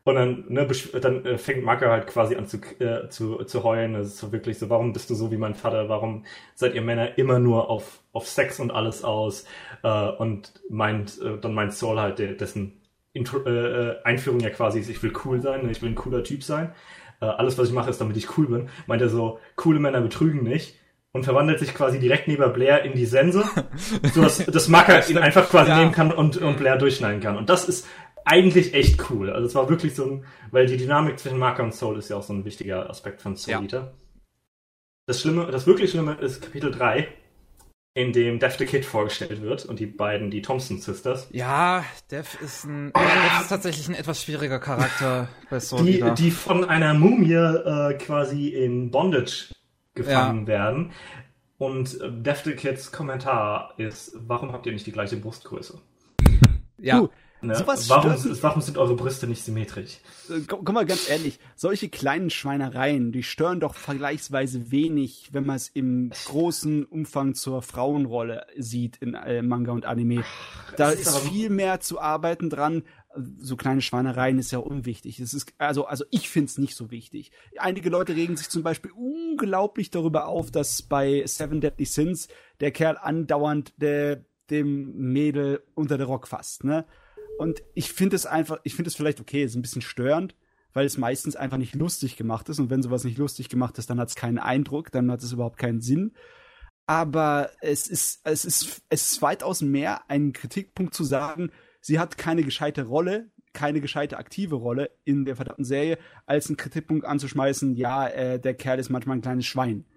Und 0.04 0.16
dann, 0.16 0.46
ne, 0.50 0.68
dann 1.00 1.26
äh, 1.26 1.38
fängt 1.38 1.64
Maka 1.64 1.90
halt 1.92 2.08
quasi 2.08 2.36
an 2.36 2.48
zu, 2.48 2.58
äh, 2.80 3.08
zu, 3.10 3.44
zu 3.44 3.64
heulen. 3.64 3.94
Das 3.94 4.08
ist 4.08 4.18
so 4.18 4.32
wirklich 4.32 4.58
so, 4.58 4.70
warum 4.70 4.94
bist 4.94 5.12
du 5.12 5.16
so 5.16 5.32
wie 5.32 5.38
mein 5.38 5.54
Vater? 5.54 5.90
Warum 5.90 6.26
seid 6.56 6.74
ihr 6.74 6.82
Männer 6.82 7.20
immer 7.20 7.38
nur 7.38 7.70
auf, 7.70 8.02
auf 8.12 8.28
Sex 8.28 8.60
und 8.60 8.72
alles 8.72 9.04
aus? 9.04 9.46
Äh, 9.84 10.10
und 10.10 10.54
meint, 10.70 11.22
äh, 11.22 11.38
dann 11.40 11.54
meint 11.54 11.74
Soul 11.74 12.00
halt, 12.00 12.18
dessen 12.20 12.81
Intro, 13.14 13.40
äh, 13.46 13.50
äh, 13.50 14.04
Einführung 14.04 14.40
ja 14.40 14.50
quasi 14.50 14.80
ist, 14.80 14.90
ich 14.90 15.02
will 15.04 15.14
cool 15.26 15.42
sein, 15.42 15.70
ich 15.70 15.82
will 15.82 15.90
ein 15.90 15.96
cooler 15.96 16.24
Typ 16.24 16.44
sein. 16.44 16.74
Äh, 17.22 17.26
alles, 17.26 17.58
was 17.58 17.68
ich 17.68 17.74
mache, 17.74 17.90
ist, 17.90 18.02
damit 18.02 18.18
ich 18.18 18.38
cool 18.38 18.48
bin. 18.48 18.70
Meint 18.88 19.02
er 19.02 19.10
so, 19.10 19.40
coole 19.56 19.80
Männer 19.80 20.02
betrügen 20.02 20.44
nicht. 20.44 20.76
Und 21.14 21.26
verwandelt 21.26 21.60
sich 21.60 21.74
quasi 21.74 22.00
direkt 22.00 22.30
neben 22.30 22.54
Blair 22.54 22.84
in 22.84 22.94
die 22.94 23.06
Sense, 23.06 23.44
so 24.14 24.22
dass 24.22 24.46
das 24.46 24.70
Macker 24.70 25.10
ihn 25.10 25.18
einfach 25.18 25.50
quasi 25.50 25.70
ja. 25.70 25.80
nehmen 25.80 25.92
kann 25.92 26.10
und, 26.10 26.38
und 26.38 26.58
Blair 26.58 26.78
durchschneiden 26.78 27.20
kann. 27.20 27.36
Und 27.36 27.50
das 27.50 27.68
ist 27.68 27.86
eigentlich 28.24 28.74
echt 28.74 29.10
cool. 29.10 29.30
Also 29.30 29.48
es 29.48 29.56
war 29.56 29.68
wirklich 29.68 29.94
so 29.94 30.06
ein, 30.06 30.26
weil 30.52 30.68
die 30.68 30.78
Dynamik 30.78 31.20
zwischen 31.20 31.38
Marker 31.38 31.64
und 31.64 31.74
Soul 31.74 31.98
ist 31.98 32.10
ja 32.10 32.16
auch 32.16 32.24
so 32.24 32.32
ein 32.32 32.46
wichtiger 32.46 32.90
Aspekt 32.90 33.22
von 33.22 33.36
Soul 33.36 33.64
Eater. 33.64 33.78
Ja. 33.78 33.94
Das 35.06 35.20
Schlimme, 35.20 35.48
das 35.52 35.68
wirklich 35.68 35.92
Schlimme 35.92 36.14
ist 36.14 36.42
Kapitel 36.42 36.72
3, 36.72 37.10
in 37.93 38.13
dem 38.13 38.39
Dev 38.39 38.55
the 38.57 38.65
Kid 38.65 38.85
vorgestellt 38.85 39.41
wird 39.41 39.65
und 39.65 39.80
die 39.80 39.85
beiden, 39.85 40.31
die 40.31 40.41
Thompson 40.41 40.80
Sisters. 40.80 41.27
Ja, 41.31 41.84
Dev 42.09 42.38
ist 42.41 42.63
ein, 42.63 42.93
Dev 42.93 43.41
ist 43.41 43.49
tatsächlich 43.49 43.89
ein 43.89 43.95
etwas 43.95 44.23
schwieriger 44.23 44.59
Charakter 44.59 45.27
bei 45.49 45.59
Soul 45.59 45.85
die, 45.85 46.03
die 46.18 46.31
von 46.31 46.63
einer 46.63 46.93
Mumie 46.93 47.34
äh, 47.34 47.93
quasi 47.95 48.49
in 48.49 48.91
Bondage 48.91 49.53
gefangen 49.93 50.41
ja. 50.41 50.47
werden. 50.47 50.91
Und 51.57 51.99
äh, 51.99 52.09
Dev 52.11 52.41
the 52.45 52.53
Kids 52.53 52.91
Kommentar 52.91 53.73
ist, 53.77 54.15
warum 54.26 54.53
habt 54.53 54.65
ihr 54.65 54.72
nicht 54.72 54.88
die 54.88 54.93
gleiche 54.93 55.18
Brustgröße? 55.18 55.80
Ja. 56.77 56.99
Du, 57.01 57.09
Ne? 57.43 57.63
Warum, 57.65 58.11
warum, 58.41 58.61
sind 58.61 58.77
eure 58.77 58.95
Brüste 58.95 59.26
nicht 59.26 59.43
symmetrisch? 59.43 59.99
Äh, 60.30 60.41
komm, 60.47 60.63
komm, 60.63 60.76
mal 60.76 60.85
ganz 60.85 61.09
ehrlich, 61.09 61.39
solche 61.55 61.89
kleinen 61.89 62.30
Schweinereien, 62.30 63.11
die 63.11 63.23
stören 63.23 63.59
doch 63.59 63.73
vergleichsweise 63.73 64.72
wenig, 64.72 65.30
wenn 65.31 65.47
man 65.47 65.55
es 65.55 65.68
im 65.69 66.11
großen 66.26 66.85
Umfang 66.85 67.34
zur 67.34 67.63
Frauenrolle 67.63 68.45
sieht 68.57 68.97
in 68.97 69.15
äh, 69.15 69.41
Manga 69.41 69.72
und 69.72 69.85
Anime. 69.85 70.23
da 70.77 70.91
ist, 70.91 71.07
ist 71.07 71.18
viel 71.19 71.49
mehr 71.49 71.80
zu 71.80 71.99
arbeiten 71.99 72.51
dran. 72.51 72.84
So 73.39 73.57
kleine 73.57 73.81
Schweinereien 73.81 74.38
ist 74.38 74.51
ja 74.51 74.59
unwichtig. 74.59 75.19
Es 75.19 75.34
ist, 75.34 75.51
also, 75.57 75.85
also 75.85 76.05
ich 76.11 76.30
find's 76.30 76.59
nicht 76.59 76.76
so 76.76 76.91
wichtig. 76.91 77.31
Einige 77.57 77.89
Leute 77.89 78.15
regen 78.15 78.38
sich 78.38 78.49
zum 78.49 78.61
Beispiel 78.61 78.91
unglaublich 78.91 79.89
darüber 79.89 80.27
auf, 80.27 80.51
dass 80.51 80.84
bei 80.84 81.23
Seven 81.26 81.59
Deadly 81.59 81.85
Sins 81.85 82.27
der 82.59 82.72
Kerl 82.72 82.97
andauernd 82.97 83.73
der, 83.77 84.23
dem 84.51 84.95
Mädel 85.11 85.63
unter 85.73 85.97
den 85.97 86.07
Rock 86.07 86.27
fasst, 86.27 86.63
ne? 86.63 86.85
Und 87.41 87.63
ich 87.73 87.91
finde 87.91 88.15
es 88.15 88.27
einfach, 88.27 88.59
ich 88.63 88.76
finde 88.76 88.89
es 88.89 88.95
vielleicht 88.95 89.19
okay, 89.19 89.43
ist 89.43 89.55
ein 89.55 89.63
bisschen 89.63 89.81
störend, 89.81 90.35
weil 90.73 90.85
es 90.85 90.99
meistens 90.99 91.35
einfach 91.35 91.57
nicht 91.57 91.73
lustig 91.73 92.15
gemacht 92.15 92.47
ist. 92.49 92.59
Und 92.59 92.69
wenn 92.69 92.84
sowas 92.84 93.03
nicht 93.03 93.18
lustig 93.18 93.49
gemacht 93.49 93.80
ist, 93.80 93.89
dann 93.89 93.99
hat 93.99 94.09
es 94.09 94.15
keinen 94.15 94.38
Eindruck, 94.38 94.91
dann 94.91 95.11
hat 95.11 95.23
es 95.23 95.31
überhaupt 95.31 95.57
keinen 95.57 95.81
Sinn. 95.81 96.13
Aber 96.85 97.49
es 97.59 97.88
ist, 97.88 98.22
es 98.26 98.45
ist, 98.45 98.84
es 98.89 99.13
ist 99.13 99.22
weitaus 99.23 99.63
mehr 99.63 100.07
ein 100.07 100.34
Kritikpunkt 100.34 100.93
zu 100.93 101.03
sagen, 101.03 101.49
sie 101.80 101.97
hat 101.97 102.15
keine 102.15 102.43
gescheite 102.43 102.84
Rolle, 102.84 103.31
keine 103.53 103.81
gescheite 103.81 104.19
aktive 104.19 104.57
Rolle 104.57 104.91
in 105.03 105.26
der 105.26 105.35
verdammten 105.35 105.65
Serie, 105.65 105.97
als 106.27 106.47
einen 106.47 106.57
Kritikpunkt 106.57 107.07
anzuschmeißen, 107.07 107.73
ja, 107.76 108.07
äh, 108.07 108.39
der 108.39 108.53
Kerl 108.53 108.77
ist 108.77 108.91
manchmal 108.91 109.18
ein 109.18 109.22
kleines 109.22 109.47
Schwein. 109.47 109.88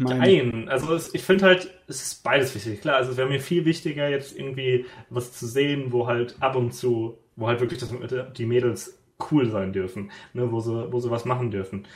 Nein, 0.00 0.68
also 0.68 0.94
es, 0.94 1.12
ich 1.14 1.24
finde 1.24 1.46
halt, 1.46 1.74
es 1.88 2.00
ist 2.02 2.22
beides 2.22 2.54
wichtig. 2.54 2.80
Klar, 2.80 2.96
also 2.96 3.10
es 3.10 3.16
wäre 3.16 3.28
mir 3.28 3.40
viel 3.40 3.64
wichtiger, 3.64 4.08
jetzt 4.08 4.36
irgendwie 4.38 4.86
was 5.10 5.32
zu 5.32 5.46
sehen, 5.46 5.92
wo 5.92 6.06
halt 6.06 6.36
ab 6.40 6.54
und 6.54 6.72
zu, 6.72 7.18
wo 7.34 7.48
halt 7.48 7.60
wirklich 7.60 7.80
das, 7.80 7.92
die 8.34 8.46
Mädels 8.46 8.96
cool 9.30 9.50
sein 9.50 9.72
dürfen, 9.72 10.10
ne, 10.34 10.52
wo 10.52 10.60
sie, 10.60 10.92
wo 10.92 11.00
sie 11.00 11.10
was 11.10 11.24
machen 11.24 11.50
dürfen. 11.50 11.86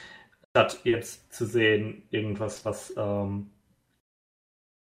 Statt 0.50 0.80
jetzt 0.84 1.32
zu 1.32 1.46
sehen, 1.46 2.02
irgendwas, 2.10 2.64
was, 2.64 2.94
ähm, 2.96 3.50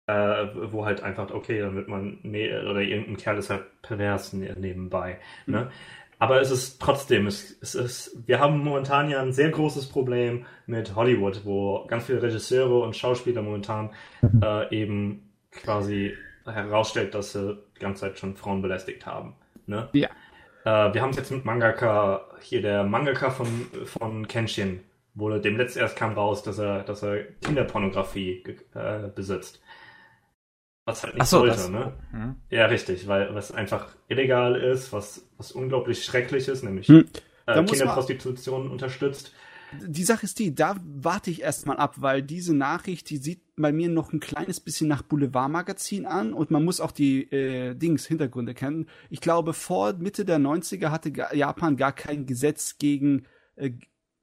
äh, 0.08 0.48
wo 0.72 0.86
halt 0.86 1.02
einfach, 1.04 1.32
okay, 1.32 1.60
dann 1.60 1.76
wird 1.76 1.88
man, 1.88 2.20
oder 2.24 2.82
irgendein 2.82 3.18
Kerl 3.18 3.38
ist 3.38 3.50
halt 3.50 3.66
pervers 3.82 4.34
nebenbei. 4.34 5.20
Ne? 5.50 5.64
Mhm. 5.66 5.72
Aber 6.22 6.40
es 6.40 6.52
ist 6.52 6.80
trotzdem, 6.80 7.26
es, 7.26 7.58
es 7.62 7.74
ist, 7.74 8.28
wir 8.28 8.40
haben 8.40 8.60
momentan 8.60 9.10
ja 9.10 9.20
ein 9.24 9.34
sehr 9.34 9.50
großes 9.50 9.90
Problem 9.90 10.46
mit 10.68 10.96
Hollywood, 10.96 11.42
wo 11.46 11.84
ganz 11.88 12.06
viele 12.06 12.22
Regisseure 12.22 12.84
und 12.84 12.96
Schauspieler 12.96 13.42
momentan 13.42 13.90
mhm. 14.22 14.40
äh, 14.44 14.70
eben 14.70 15.32
quasi 15.52 16.16
herausstellt, 16.46 17.16
dass 17.16 17.32
sie 17.32 17.58
die 17.76 17.80
ganze 17.80 18.02
Zeit 18.02 18.20
schon 18.20 18.36
Frauen 18.36 18.62
belästigt 18.62 19.04
haben. 19.08 19.34
Ne? 19.66 19.90
Ja. 19.94 20.10
Äh, 20.64 20.94
wir 20.94 21.02
haben 21.02 21.10
es 21.10 21.18
jetzt 21.18 21.32
mit 21.32 21.44
Mangaka, 21.44 22.28
hier 22.40 22.62
der 22.62 22.84
Mangaka 22.84 23.32
von, 23.32 23.48
von 23.86 24.28
Kenshin, 24.28 24.82
wo 25.16 25.36
dem 25.40 25.58
letzt 25.58 25.76
erst 25.76 25.96
kam 25.96 26.14
raus, 26.14 26.44
dass 26.44 26.60
er, 26.60 26.84
dass 26.84 27.02
er 27.02 27.24
Kinderpornografie 27.44 28.44
äh, 28.76 29.08
besitzt. 29.16 29.60
Was 30.86 31.04
halt 31.04 31.16
nicht 31.16 31.28
so, 31.28 31.40
sollte, 31.40 31.56
das, 31.56 31.70
ne? 31.70 31.94
Hm. 32.12 32.36
Ja, 32.50 32.66
richtig, 32.66 33.08
weil 33.08 33.34
was 33.36 33.52
einfach 33.52 33.90
illegal 34.08 34.56
ist, 34.56 34.92
was, 34.92 35.28
was 35.38 35.52
unglaublich 35.52 36.04
schrecklich 36.04 36.48
ist, 36.48 36.64
nämlich 36.64 36.88
hm. 36.88 37.06
äh, 37.46 37.64
Kinderprostitution 37.64 38.70
unterstützt. 38.70 39.32
Die 39.80 40.04
Sache 40.04 40.26
ist 40.26 40.40
die, 40.40 40.54
da 40.54 40.76
warte 40.84 41.32
ich 41.32 41.44
erstmal 41.44 41.78
ab, 41.78 41.96
weil 42.00 42.22
diese 42.22 42.54
Nachricht, 42.54 43.10
die 43.10 43.18
sieht 43.18 43.42
bei 43.56 43.72
mir 43.72 43.88
noch 43.88 44.12
ein 44.12 44.20
kleines 44.20 44.60
bisschen 44.60 44.88
nach 44.88 45.02
Boulevardmagazin 45.02 46.06
an 46.06 46.34
und 46.34 46.52
man 46.52 46.66
muss 46.66 46.82
auch 46.82 46.92
die 46.92 47.32
äh, 47.32 47.74
Dings, 47.76 48.06
Hintergründe 48.06 48.54
kennen. 48.54 48.88
Ich 49.10 49.22
glaube, 49.22 49.54
vor 49.54 49.94
Mitte 49.94 50.26
der 50.26 50.40
90er 50.40 50.90
hatte 50.90 51.14
Japan 51.34 51.78
gar 51.78 51.94
kein 51.94 52.26
Gesetz 52.26 52.78
gegen 52.80 53.28
äh, 53.56 53.72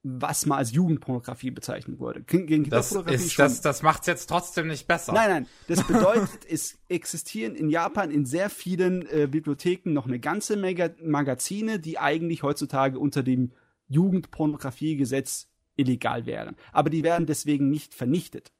was 0.02 0.46
mal 0.46 0.58
als 0.58 0.72
Jugendpornografie 0.72 1.50
bezeichnet 1.50 1.98
wurde. 1.98 2.22
Gegen 2.22 2.68
das, 2.70 2.92
ist, 2.92 3.38
das, 3.38 3.60
das 3.60 3.82
macht 3.82 4.02
es 4.02 4.06
jetzt 4.06 4.26
trotzdem 4.26 4.68
nicht 4.68 4.86
besser. 4.86 5.12
Nein, 5.12 5.30
nein. 5.30 5.46
Das 5.66 5.86
bedeutet, 5.86 6.46
es 6.48 6.78
existieren 6.88 7.54
in 7.54 7.68
Japan 7.68 8.10
in 8.10 8.24
sehr 8.24 8.48
vielen 8.48 9.06
äh, 9.06 9.26
Bibliotheken 9.28 9.92
noch 9.92 10.06
eine 10.06 10.20
ganze 10.20 10.56
Menge 10.56 10.94
Magazine, 11.02 11.80
die 11.80 11.98
eigentlich 11.98 12.42
heutzutage 12.42 12.98
unter 12.98 13.22
dem 13.22 13.52
Jugendpornografiegesetz 13.88 15.48
illegal 15.76 16.26
wären. 16.26 16.56
Aber 16.72 16.90
die 16.90 17.02
werden 17.02 17.26
deswegen 17.26 17.68
nicht 17.68 17.94
vernichtet. 17.94 18.52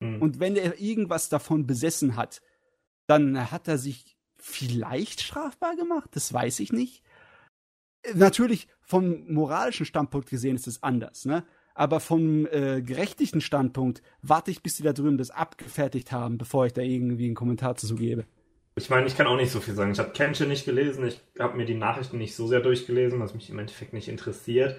Mhm. 0.00 0.20
Und 0.20 0.40
wenn 0.40 0.56
er 0.56 0.80
irgendwas 0.80 1.28
davon 1.28 1.66
besessen 1.66 2.16
hat, 2.16 2.42
dann 3.06 3.50
hat 3.52 3.68
er 3.68 3.78
sich 3.78 4.16
vielleicht 4.38 5.20
strafbar 5.20 5.76
gemacht, 5.76 6.10
das 6.12 6.32
weiß 6.32 6.60
ich 6.60 6.72
nicht 6.72 7.02
natürlich 8.14 8.68
vom 8.82 9.24
moralischen 9.32 9.86
Standpunkt 9.86 10.28
gesehen 10.28 10.56
ist 10.56 10.66
es 10.66 10.82
anders, 10.82 11.24
ne? 11.24 11.44
Aber 11.74 12.00
vom 12.00 12.46
äh, 12.46 12.80
gerechtlichen 12.80 13.42
Standpunkt 13.42 14.02
warte 14.22 14.50
ich, 14.50 14.62
bis 14.62 14.76
die 14.76 14.82
da 14.82 14.94
drüben 14.94 15.18
das 15.18 15.30
abgefertigt 15.30 16.10
haben, 16.10 16.38
bevor 16.38 16.64
ich 16.64 16.72
da 16.72 16.80
irgendwie 16.80 17.26
einen 17.26 17.34
Kommentar 17.34 17.76
zu 17.76 17.94
gebe. 17.94 18.24
Ich 18.76 18.88
meine, 18.88 19.06
ich 19.06 19.16
kann 19.16 19.26
auch 19.26 19.36
nicht 19.36 19.50
so 19.50 19.60
viel 19.60 19.74
sagen. 19.74 19.92
Ich 19.92 19.98
habe 19.98 20.10
Kenshin 20.10 20.48
nicht 20.48 20.64
gelesen, 20.64 21.06
ich 21.06 21.20
habe 21.38 21.56
mir 21.56 21.66
die 21.66 21.74
Nachrichten 21.74 22.16
nicht 22.16 22.34
so 22.34 22.46
sehr 22.46 22.60
durchgelesen, 22.60 23.20
was 23.20 23.34
mich 23.34 23.50
im 23.50 23.58
Endeffekt 23.58 23.92
nicht 23.92 24.08
interessiert. 24.08 24.76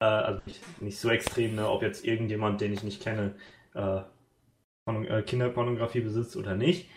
Äh, 0.00 0.04
also 0.04 0.40
nicht, 0.46 0.82
nicht, 0.82 0.98
so 0.98 1.10
extrem, 1.10 1.54
ne, 1.54 1.68
ob 1.68 1.82
jetzt 1.82 2.04
irgendjemand, 2.04 2.60
den 2.60 2.72
ich 2.72 2.82
nicht 2.82 3.02
kenne, 3.02 3.34
äh, 3.74 4.00
äh, 4.86 5.22
Kinderpornografie 5.22 6.00
besitzt 6.00 6.36
oder 6.36 6.54
nicht. 6.54 6.88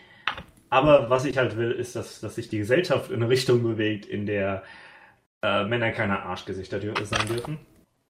Aber 0.70 1.10
was 1.10 1.24
ich 1.24 1.36
halt 1.36 1.56
will, 1.56 1.72
ist, 1.72 1.96
dass, 1.96 2.20
dass 2.20 2.36
sich 2.36 2.48
die 2.48 2.58
Gesellschaft 2.58 3.10
in 3.10 3.16
eine 3.16 3.28
Richtung 3.28 3.62
bewegt, 3.62 4.06
in 4.06 4.26
der 4.26 4.62
äh, 5.42 5.64
Männer 5.64 5.92
keine 5.92 6.22
Arschgesichter 6.22 6.80
sein 6.80 7.28
dürfen. 7.28 7.58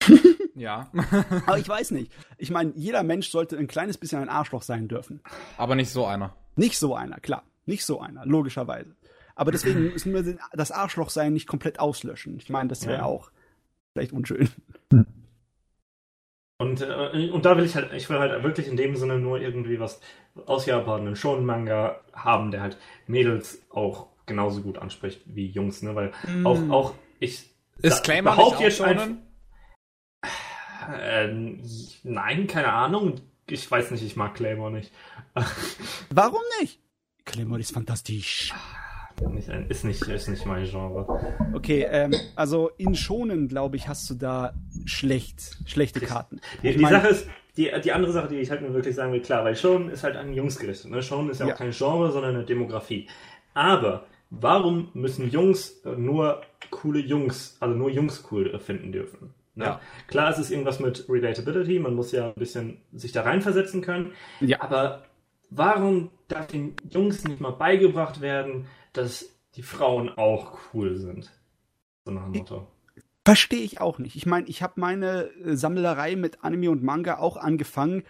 ja. 0.55 0.91
Aber 1.47 1.59
ich 1.59 1.69
weiß 1.69 1.93
nicht. 1.93 2.13
Ich 2.39 2.51
meine, 2.51 2.73
jeder 2.75 3.03
Mensch 3.03 3.29
sollte 3.29 3.57
ein 3.57 3.67
kleines 3.67 3.99
bisschen 3.99 4.21
ein 4.21 4.29
Arschloch 4.29 4.63
sein 4.63 4.89
dürfen. 4.89 5.21
Aber 5.57 5.75
nicht 5.75 5.91
so 5.91 6.07
einer. 6.07 6.35
Nicht 6.57 6.79
so 6.79 6.95
einer, 6.95 7.21
klar. 7.21 7.45
Nicht 7.67 7.85
so 7.85 8.01
einer, 8.01 8.27
logischerweise. 8.27 8.97
Aber 9.35 9.53
deswegen 9.53 9.81
müssen 9.93 10.13
wir 10.13 10.39
das 10.53 10.73
Arschlochsein 10.73 11.33
nicht 11.33 11.47
komplett 11.47 11.79
auslöschen. 11.81 12.37
Ich 12.39 12.51
meine, 12.51 12.69
das 12.69 12.87
wäre 12.87 12.99
ja. 12.99 13.05
auch 13.05 13.31
vielleicht 13.93 14.13
unschön. 14.13 14.49
Und, 16.59 16.83
äh, 16.83 17.31
und 17.31 17.45
da 17.47 17.57
will 17.57 17.65
ich 17.65 17.75
halt, 17.75 17.93
ich 17.95 18.11
will 18.11 18.19
halt 18.19 18.43
wirklich 18.43 18.69
in 18.69 18.77
dem 18.77 18.97
Sinne 18.97 19.19
nur 19.19 19.41
irgendwie 19.41 19.81
was 19.81 20.01
aus 20.47 20.67
Japan, 20.67 21.07
einen 21.07 21.17
Shonen-Manga 21.17 22.01
haben, 22.13 22.51
der 22.51 22.61
halt 22.61 22.77
Mädels 23.07 23.63
auch 23.71 24.09
genauso 24.27 24.61
gut 24.61 24.77
anspricht 24.77 25.23
wie 25.25 25.47
Jungs, 25.47 25.83
ne? 25.83 25.95
Weil 25.95 26.13
mm. 26.29 26.47
auch, 26.47 26.69
auch 26.69 26.95
ich 27.21 27.51
ist 27.83 28.03
Claymore 28.03 28.37
behaupte 28.37 28.65
jetzt 28.65 28.81
einfach. 28.81 29.09
Äh, 30.93 31.29
nein, 32.03 32.47
keine 32.47 32.73
Ahnung. 32.73 33.21
Ich 33.49 33.71
weiß 33.71 33.91
nicht, 33.93 34.03
ich 34.03 34.17
mag 34.17 34.35
Claymore 34.35 34.73
nicht. 34.73 34.93
Warum 36.11 36.43
nicht? 36.61 36.81
Claymore 37.25 37.61
ist 37.61 37.73
fantastisch. 37.73 38.53
nicht, 39.31 39.49
ist, 39.49 39.85
nicht, 39.85 40.03
ist 40.03 40.29
nicht 40.29 40.47
mein 40.47 40.65
Genre. 40.65 41.07
Okay, 41.53 41.87
ähm, 41.89 42.15
also 42.37 42.71
in 42.77 42.95
Schonen, 42.95 43.49
glaube 43.49 43.77
ich, 43.77 43.89
hast 43.89 44.09
du 44.11 44.15
da 44.15 44.55
schlecht, 44.85 45.59
schlechte 45.67 46.01
Karten. 46.01 46.41
Die, 46.63 46.77
die 46.77 46.85
Sache 46.85 47.09
ist, 47.09 47.29
die, 47.57 47.71
die 47.83 47.93
andere 47.93 48.13
Sache, 48.13 48.29
die 48.29 48.37
ich 48.37 48.51
halt 48.51 48.63
nur 48.63 48.73
wirklich 48.73 48.95
sagen 48.95 49.13
will, 49.13 49.21
klar, 49.21 49.45
weil 49.45 49.57
Shonen 49.57 49.91
ist 49.91 50.03
halt 50.05 50.17
an 50.17 50.33
Jungs 50.33 50.59
gerichtet. 50.59 50.91
Ne? 50.91 51.03
Shonen 51.03 51.31
ist 51.31 51.41
ja, 51.41 51.47
ja 51.47 51.55
auch 51.55 51.59
kein 51.59 51.73
Genre, 51.73 52.11
sondern 52.13 52.37
eine 52.37 52.45
Demografie. 52.45 53.09
Aber 53.55 54.07
warum 54.31 54.89
müssen 54.95 55.29
Jungs 55.29 55.83
nur 55.85 56.43
coole 56.71 57.01
Jungs, 57.01 57.57
also 57.61 57.75
nur 57.75 57.91
Jungs 57.91 58.25
cool 58.31 58.59
finden 58.59 58.93
dürfen? 58.93 59.35
Ne? 59.55 59.65
Ja. 59.65 59.81
Klar, 60.07 60.31
es 60.31 60.39
ist 60.39 60.51
irgendwas 60.51 60.81
mit 60.81 61.07
Relatability, 61.09 61.79
man 61.79 61.95
muss 61.95 62.13
ja 62.13 62.29
ein 62.29 62.35
bisschen 62.35 62.79
sich 62.93 63.13
da 63.13 63.23
reinversetzen 63.23 63.83
können. 63.83 64.13
Ja. 64.41 64.63
Aber 64.63 65.05
warum 65.51 66.11
darf 66.29 66.47
den 66.47 66.77
Jungs 66.89 67.25
nicht 67.25 67.41
mal 67.41 67.51
beigebracht 67.51 68.21
werden, 68.21 68.67
dass 68.93 69.37
die 69.57 69.63
Frauen 69.63 70.09
auch 70.09 70.59
cool 70.73 70.97
sind? 70.97 71.31
So 72.05 72.13
nach 72.13 72.25
dem 72.25 72.39
Motto. 72.39 72.67
Verstehe 73.25 73.63
ich 73.63 73.81
auch 73.81 73.99
nicht. 73.99 74.17
Ich 74.17 74.25
meine, 74.25 74.49
ich 74.49 74.63
habe 74.63 74.81
meine 74.81 75.25
äh, 75.45 75.55
Sammlerei 75.55 76.17
mit 76.17 76.43
Anime 76.43 76.71
und 76.71 76.83
Manga 76.83 77.19
auch 77.19 77.37
angefangen, 77.37 78.05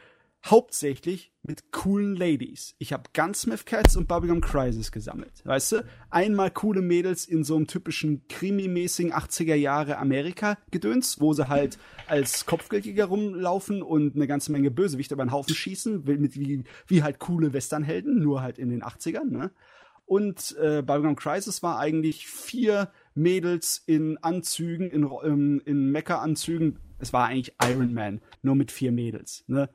hauptsächlich 0.45 1.33
mit 1.43 1.73
coolen 1.73 2.17
Ladies. 2.17 2.75
Ich 2.79 2.93
habe 2.93 3.05
Gunsmith 3.15 3.65
Cats 3.65 3.97
und 3.97 4.09
Bubblegum 4.09 4.41
Crisis 4.41 4.93
gesammelt. 4.93 5.43
Weißt 5.45 5.73
du? 5.73 5.85
Einmal 6.11 6.51
coole 6.51 6.83
Mädels 6.83 7.27
in 7.27 7.45
so 7.45 7.57
einem 7.57 7.67
typischen 7.67 8.27
Krimi-mäßigen 8.29 9.13
80er 9.13 9.55
Jahre 9.55 9.99
Amerika-Gedöns, 9.99 11.21
wo 11.21 11.33
sie 11.33 11.49
halt 11.49 11.79
als 12.07 12.47
Kopfgeldjäger 12.47 13.07
rumlaufen 13.07 13.83
und 13.83 14.17
eine 14.17 14.27
ganze 14.27 14.53
Menge 14.53 14.71
Bösewichte 14.71 15.15
über 15.15 15.25
den 15.25 15.33
Haufen 15.33 15.55
schießen, 15.55 16.05
mit 16.05 16.39
wie, 16.39 16.65
wie 16.87 17.03
halt 17.03 17.19
coole 17.19 17.53
Westernhelden, 17.53 18.19
nur 18.19 18.43
halt 18.43 18.59
in 18.59 18.71
den 18.71 18.83
80ern, 18.83 19.31
ne? 19.31 19.51
Und 20.07 20.57
äh, 20.61 20.83
Bubblegum 20.83 21.15
Crisis 21.15 21.63
war 21.63 21.79
eigentlich 21.79 22.27
vier 22.27 22.91
Mädels 23.15 23.81
in 23.87 24.19
Anzügen, 24.19 24.91
in, 24.91 25.09
in, 25.23 25.61
in 25.61 25.93
Mecha-Anzügen. 25.93 26.81
Es 26.99 27.13
war 27.13 27.27
eigentlich 27.27 27.55
Iron 27.63 27.95
Man, 27.95 28.21
nur 28.43 28.57
mit 28.57 28.73
vier 28.73 28.91
Mädels, 28.91 29.45
ne? 29.47 29.71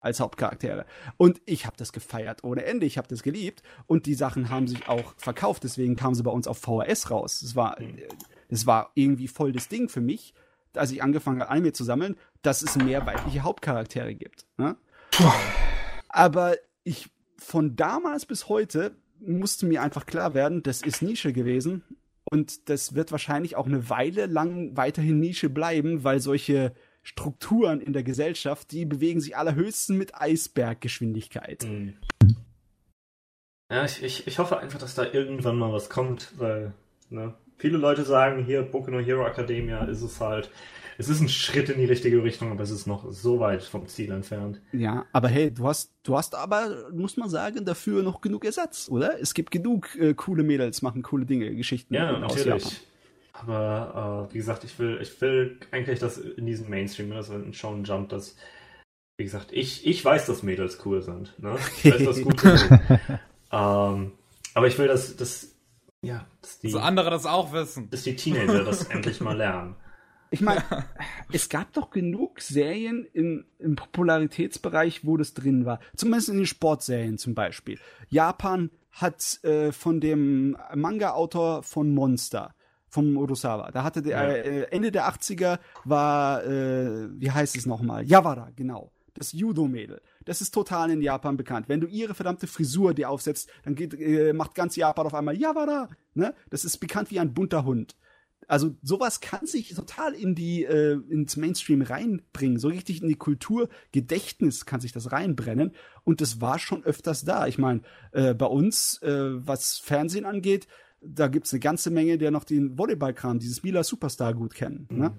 Als 0.00 0.20
Hauptcharaktere. 0.20 0.86
Und 1.16 1.40
ich 1.46 1.66
habe 1.66 1.76
das 1.76 1.92
gefeiert 1.92 2.44
ohne 2.44 2.64
Ende. 2.64 2.86
Ich 2.86 2.98
habe 2.98 3.08
das 3.08 3.22
geliebt. 3.22 3.62
Und 3.86 4.06
die 4.06 4.14
Sachen 4.14 4.50
haben 4.50 4.66
sich 4.66 4.88
auch 4.88 5.14
verkauft. 5.16 5.64
Deswegen 5.64 5.96
kamen 5.96 6.14
sie 6.14 6.22
bei 6.22 6.30
uns 6.30 6.46
auf 6.46 6.58
VHS 6.58 7.10
raus. 7.10 7.40
Das 7.40 7.56
war, 7.56 7.76
das 8.48 8.66
war 8.66 8.90
irgendwie 8.94 9.28
voll 9.28 9.52
das 9.52 9.68
Ding 9.68 9.88
für 9.88 10.00
mich, 10.00 10.34
als 10.74 10.90
ich 10.90 11.02
angefangen 11.02 11.40
habe, 11.40 11.50
Anime 11.50 11.72
zu 11.72 11.84
sammeln, 11.84 12.16
dass 12.42 12.62
es 12.62 12.76
mehr 12.76 13.06
weibliche 13.06 13.42
Hauptcharaktere 13.42 14.14
gibt. 14.14 14.46
Ne? 14.56 14.76
Aber 16.08 16.56
ich 16.84 17.10
von 17.36 17.76
damals 17.76 18.26
bis 18.26 18.48
heute 18.48 18.96
musste 19.18 19.66
mir 19.66 19.82
einfach 19.82 20.06
klar 20.06 20.34
werden, 20.34 20.62
das 20.62 20.82
ist 20.82 21.02
Nische 21.02 21.32
gewesen. 21.32 21.84
Und 22.24 22.68
das 22.68 22.94
wird 22.94 23.12
wahrscheinlich 23.12 23.56
auch 23.56 23.66
eine 23.66 23.90
Weile 23.90 24.26
lang 24.26 24.76
weiterhin 24.76 25.18
Nische 25.18 25.50
bleiben, 25.50 26.04
weil 26.04 26.20
solche 26.20 26.74
Strukturen 27.02 27.80
in 27.80 27.92
der 27.92 28.02
Gesellschaft, 28.02 28.70
die 28.72 28.84
bewegen 28.84 29.20
sich 29.20 29.36
allerhöchstens 29.36 29.96
mit 29.96 30.14
Eisberggeschwindigkeit. 30.14 31.64
Mhm. 31.64 31.94
Ja, 33.70 33.84
ich, 33.84 34.02
ich, 34.02 34.26
ich 34.26 34.38
hoffe 34.38 34.58
einfach, 34.58 34.78
dass 34.78 34.94
da 34.94 35.04
irgendwann 35.04 35.56
mal 35.56 35.72
was 35.72 35.88
kommt, 35.88 36.32
weil 36.36 36.72
ne, 37.08 37.34
viele 37.56 37.78
Leute 37.78 38.02
sagen, 38.04 38.44
hier 38.44 38.62
Boku 38.62 38.90
no 38.90 38.98
Hero 38.98 39.26
Academia 39.26 39.84
ist 39.84 40.02
es 40.02 40.20
halt. 40.20 40.50
Es 40.98 41.08
ist 41.08 41.22
ein 41.22 41.30
Schritt 41.30 41.70
in 41.70 41.78
die 41.78 41.86
richtige 41.86 42.22
Richtung, 42.22 42.50
aber 42.50 42.62
es 42.62 42.70
ist 42.70 42.86
noch 42.86 43.10
so 43.10 43.40
weit 43.40 43.62
vom 43.62 43.86
Ziel 43.86 44.10
entfernt. 44.10 44.60
Ja, 44.72 45.06
aber 45.12 45.28
hey, 45.28 45.50
du 45.50 45.66
hast, 45.66 45.94
du 46.02 46.14
hast 46.14 46.34
aber, 46.34 46.90
muss 46.92 47.16
man 47.16 47.30
sagen, 47.30 47.64
dafür 47.64 48.02
noch 48.02 48.20
genug 48.20 48.44
Ersatz, 48.44 48.88
oder? 48.90 49.18
Es 49.18 49.32
gibt 49.32 49.50
genug 49.50 49.96
äh, 49.96 50.12
coole 50.12 50.42
Mädels, 50.42 50.82
machen 50.82 51.02
coole 51.02 51.24
Dinge, 51.24 51.54
Geschichten. 51.54 51.94
Ja, 51.94 52.18
natürlich. 52.18 52.82
Aber 53.42 54.28
äh, 54.28 54.34
wie 54.34 54.38
gesagt, 54.38 54.64
ich 54.64 54.78
will, 54.78 54.98
ich 55.00 55.20
will 55.20 55.58
eigentlich, 55.70 55.98
dass 55.98 56.18
in 56.18 56.46
diesem 56.46 56.68
Mainstream, 56.68 57.10
das 57.10 57.30
in 57.30 57.54
Shonen 57.54 57.84
Jump, 57.84 58.10
dass, 58.10 58.36
wie 59.16 59.24
gesagt, 59.24 59.52
ich, 59.52 59.86
ich 59.86 60.04
weiß, 60.04 60.26
dass 60.26 60.42
Mädels 60.42 60.78
cool 60.84 61.02
sind. 61.02 61.38
Ne? 61.38 61.56
Ich 61.82 61.92
weiß, 61.92 62.04
dass 62.04 62.22
gut 62.22 62.42
ähm, 63.52 64.12
aber 64.54 64.66
ich 64.66 64.78
will, 64.78 64.88
dass, 64.88 65.16
dass, 65.16 65.54
ja, 66.02 66.26
dass 66.42 66.58
die. 66.58 66.70
So 66.70 66.80
andere 66.80 67.10
das 67.10 67.26
auch 67.26 67.52
wissen. 67.52 67.88
Dass 67.90 68.02
die 68.02 68.16
Teenager 68.16 68.64
das 68.64 68.84
endlich 68.84 69.20
mal 69.20 69.36
lernen. 69.36 69.76
Ich 70.32 70.40
meine, 70.40 70.62
es 71.32 71.48
gab 71.48 71.72
doch 71.72 71.90
genug 71.90 72.40
Serien 72.40 73.04
in, 73.12 73.44
im 73.58 73.74
Popularitätsbereich, 73.74 75.04
wo 75.04 75.16
das 75.16 75.34
drin 75.34 75.66
war. 75.66 75.80
Zumindest 75.96 76.28
in 76.28 76.36
den 76.36 76.46
Sportserien 76.46 77.18
zum 77.18 77.34
Beispiel. 77.34 77.80
Japan 78.08 78.70
hat 78.92 79.42
äh, 79.44 79.72
von 79.72 80.00
dem 80.00 80.56
Manga-Autor 80.74 81.64
von 81.64 81.92
Monster 81.94 82.54
vom 82.90 83.16
Urusawa. 83.16 83.70
Da 83.70 83.82
hatte 83.82 84.02
der 84.02 84.12
ja. 84.12 84.28
äh, 84.28 84.62
Ende 84.70 84.92
der 84.92 85.08
80er 85.08 85.58
war, 85.84 86.44
äh, 86.44 87.08
wie 87.18 87.30
heißt 87.30 87.56
es 87.56 87.66
nochmal? 87.66 88.04
Yawara, 88.04 88.50
genau. 88.54 88.92
Das 89.14 89.32
Judo-Mädel. 89.32 90.00
Das 90.24 90.40
ist 90.40 90.52
total 90.52 90.90
in 90.90 91.02
Japan 91.02 91.36
bekannt. 91.36 91.68
Wenn 91.68 91.80
du 91.80 91.86
ihre 91.86 92.14
verdammte 92.14 92.46
Frisur 92.46 92.94
dir 92.94 93.10
aufsetzt, 93.10 93.50
dann 93.64 93.74
geht, 93.74 93.94
äh, 93.94 94.32
macht 94.32 94.54
ganz 94.54 94.76
Japan 94.76 95.06
auf 95.06 95.14
einmal 95.14 95.36
Yawara. 95.36 95.88
Ne? 96.14 96.34
Das 96.50 96.64
ist 96.64 96.78
bekannt 96.78 97.10
wie 97.10 97.20
ein 97.20 97.34
bunter 97.34 97.64
Hund. 97.64 97.96
Also 98.50 98.74
sowas 98.82 99.20
kann 99.20 99.46
sich 99.46 99.74
total 99.74 100.12
in 100.12 100.34
die 100.34 100.64
äh, 100.64 100.98
ins 101.08 101.36
Mainstream 101.36 101.82
reinbringen, 101.82 102.58
so 102.58 102.66
richtig 102.66 103.00
in 103.00 103.06
die 103.06 103.14
Kulturgedächtnis 103.14 104.66
kann 104.66 104.80
sich 104.80 104.90
das 104.90 105.12
reinbrennen 105.12 105.72
und 106.02 106.20
das 106.20 106.40
war 106.40 106.58
schon 106.58 106.82
öfters 106.82 107.24
da. 107.24 107.46
Ich 107.46 107.58
meine, 107.58 107.82
äh, 108.10 108.34
bei 108.34 108.46
uns, 108.46 109.00
äh, 109.02 109.46
was 109.46 109.78
Fernsehen 109.78 110.24
angeht, 110.24 110.66
da 111.00 111.28
gibt 111.28 111.46
es 111.46 111.52
eine 111.52 111.60
ganze 111.60 111.90
Menge, 111.90 112.18
der 112.18 112.30
noch 112.30 112.44
den 112.44 112.78
Volleyballkram, 112.78 113.38
dieses 113.38 113.62
Mila 113.62 113.82
Superstar 113.82 114.34
gut 114.34 114.54
kennen. 114.54 114.86
Ne? 114.90 115.12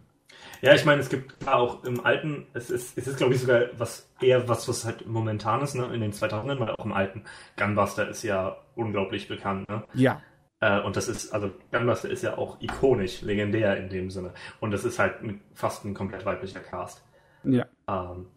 Ja, 0.61 0.73
ich 0.73 0.85
meine, 0.85 1.01
es 1.01 1.09
gibt 1.09 1.47
auch 1.47 1.83
im 1.83 2.03
alten, 2.05 2.45
es 2.53 2.69
ist, 2.69 2.97
es 2.97 3.07
ist 3.07 3.17
glaube 3.17 3.33
ich 3.33 3.41
sogar 3.41 3.63
was 3.77 4.09
eher 4.21 4.47
was, 4.47 4.67
was 4.67 4.85
halt 4.85 5.07
momentan 5.07 5.61
ist, 5.61 5.75
ne, 5.75 5.89
in 5.93 6.01
den 6.01 6.13
2000ern, 6.13 6.59
weil 6.59 6.69
auch 6.69 6.85
im 6.85 6.93
alten 6.93 7.23
Gunbuster 7.57 8.07
ist 8.07 8.23
ja 8.23 8.57
unglaublich 8.75 9.27
bekannt, 9.27 9.67
ne? 9.69 9.83
Ja. 9.93 10.21
Äh, 10.59 10.81
und 10.81 10.95
das 10.95 11.07
ist, 11.07 11.33
also 11.33 11.51
Gunbuster 11.71 12.09
ist 12.09 12.21
ja 12.21 12.37
auch 12.37 12.61
ikonisch, 12.61 13.21
legendär 13.21 13.77
in 13.77 13.89
dem 13.89 14.09
Sinne. 14.11 14.33
Und 14.59 14.71
das 14.71 14.83
ist 14.83 14.99
halt 14.99 15.21
ein, 15.21 15.41
fast 15.53 15.83
ein 15.85 15.93
komplett 15.93 16.25
weiblicher 16.25 16.59
Cast. 16.59 17.03
Ja. 17.43 17.65
Ähm, 17.87 18.27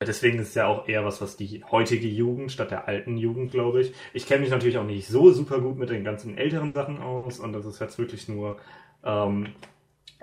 Deswegen 0.00 0.38
ist 0.38 0.48
es 0.48 0.54
ja 0.54 0.66
auch 0.66 0.88
eher 0.88 1.04
was, 1.04 1.20
was 1.20 1.36
die 1.36 1.62
heutige 1.70 2.08
Jugend 2.08 2.52
statt 2.52 2.70
der 2.70 2.88
alten 2.88 3.16
Jugend, 3.16 3.52
glaube 3.52 3.80
ich. 3.80 3.94
Ich 4.12 4.26
kenne 4.26 4.42
mich 4.42 4.50
natürlich 4.50 4.76
auch 4.76 4.84
nicht 4.84 5.06
so 5.06 5.30
super 5.30 5.60
gut 5.60 5.78
mit 5.78 5.88
den 5.88 6.04
ganzen 6.04 6.36
älteren 6.36 6.72
Sachen 6.72 6.98
aus 6.98 7.38
und 7.38 7.52
das 7.52 7.64
ist 7.64 7.80
jetzt 7.80 7.98
wirklich 7.98 8.28
nur 8.28 8.58
ähm, 9.04 9.54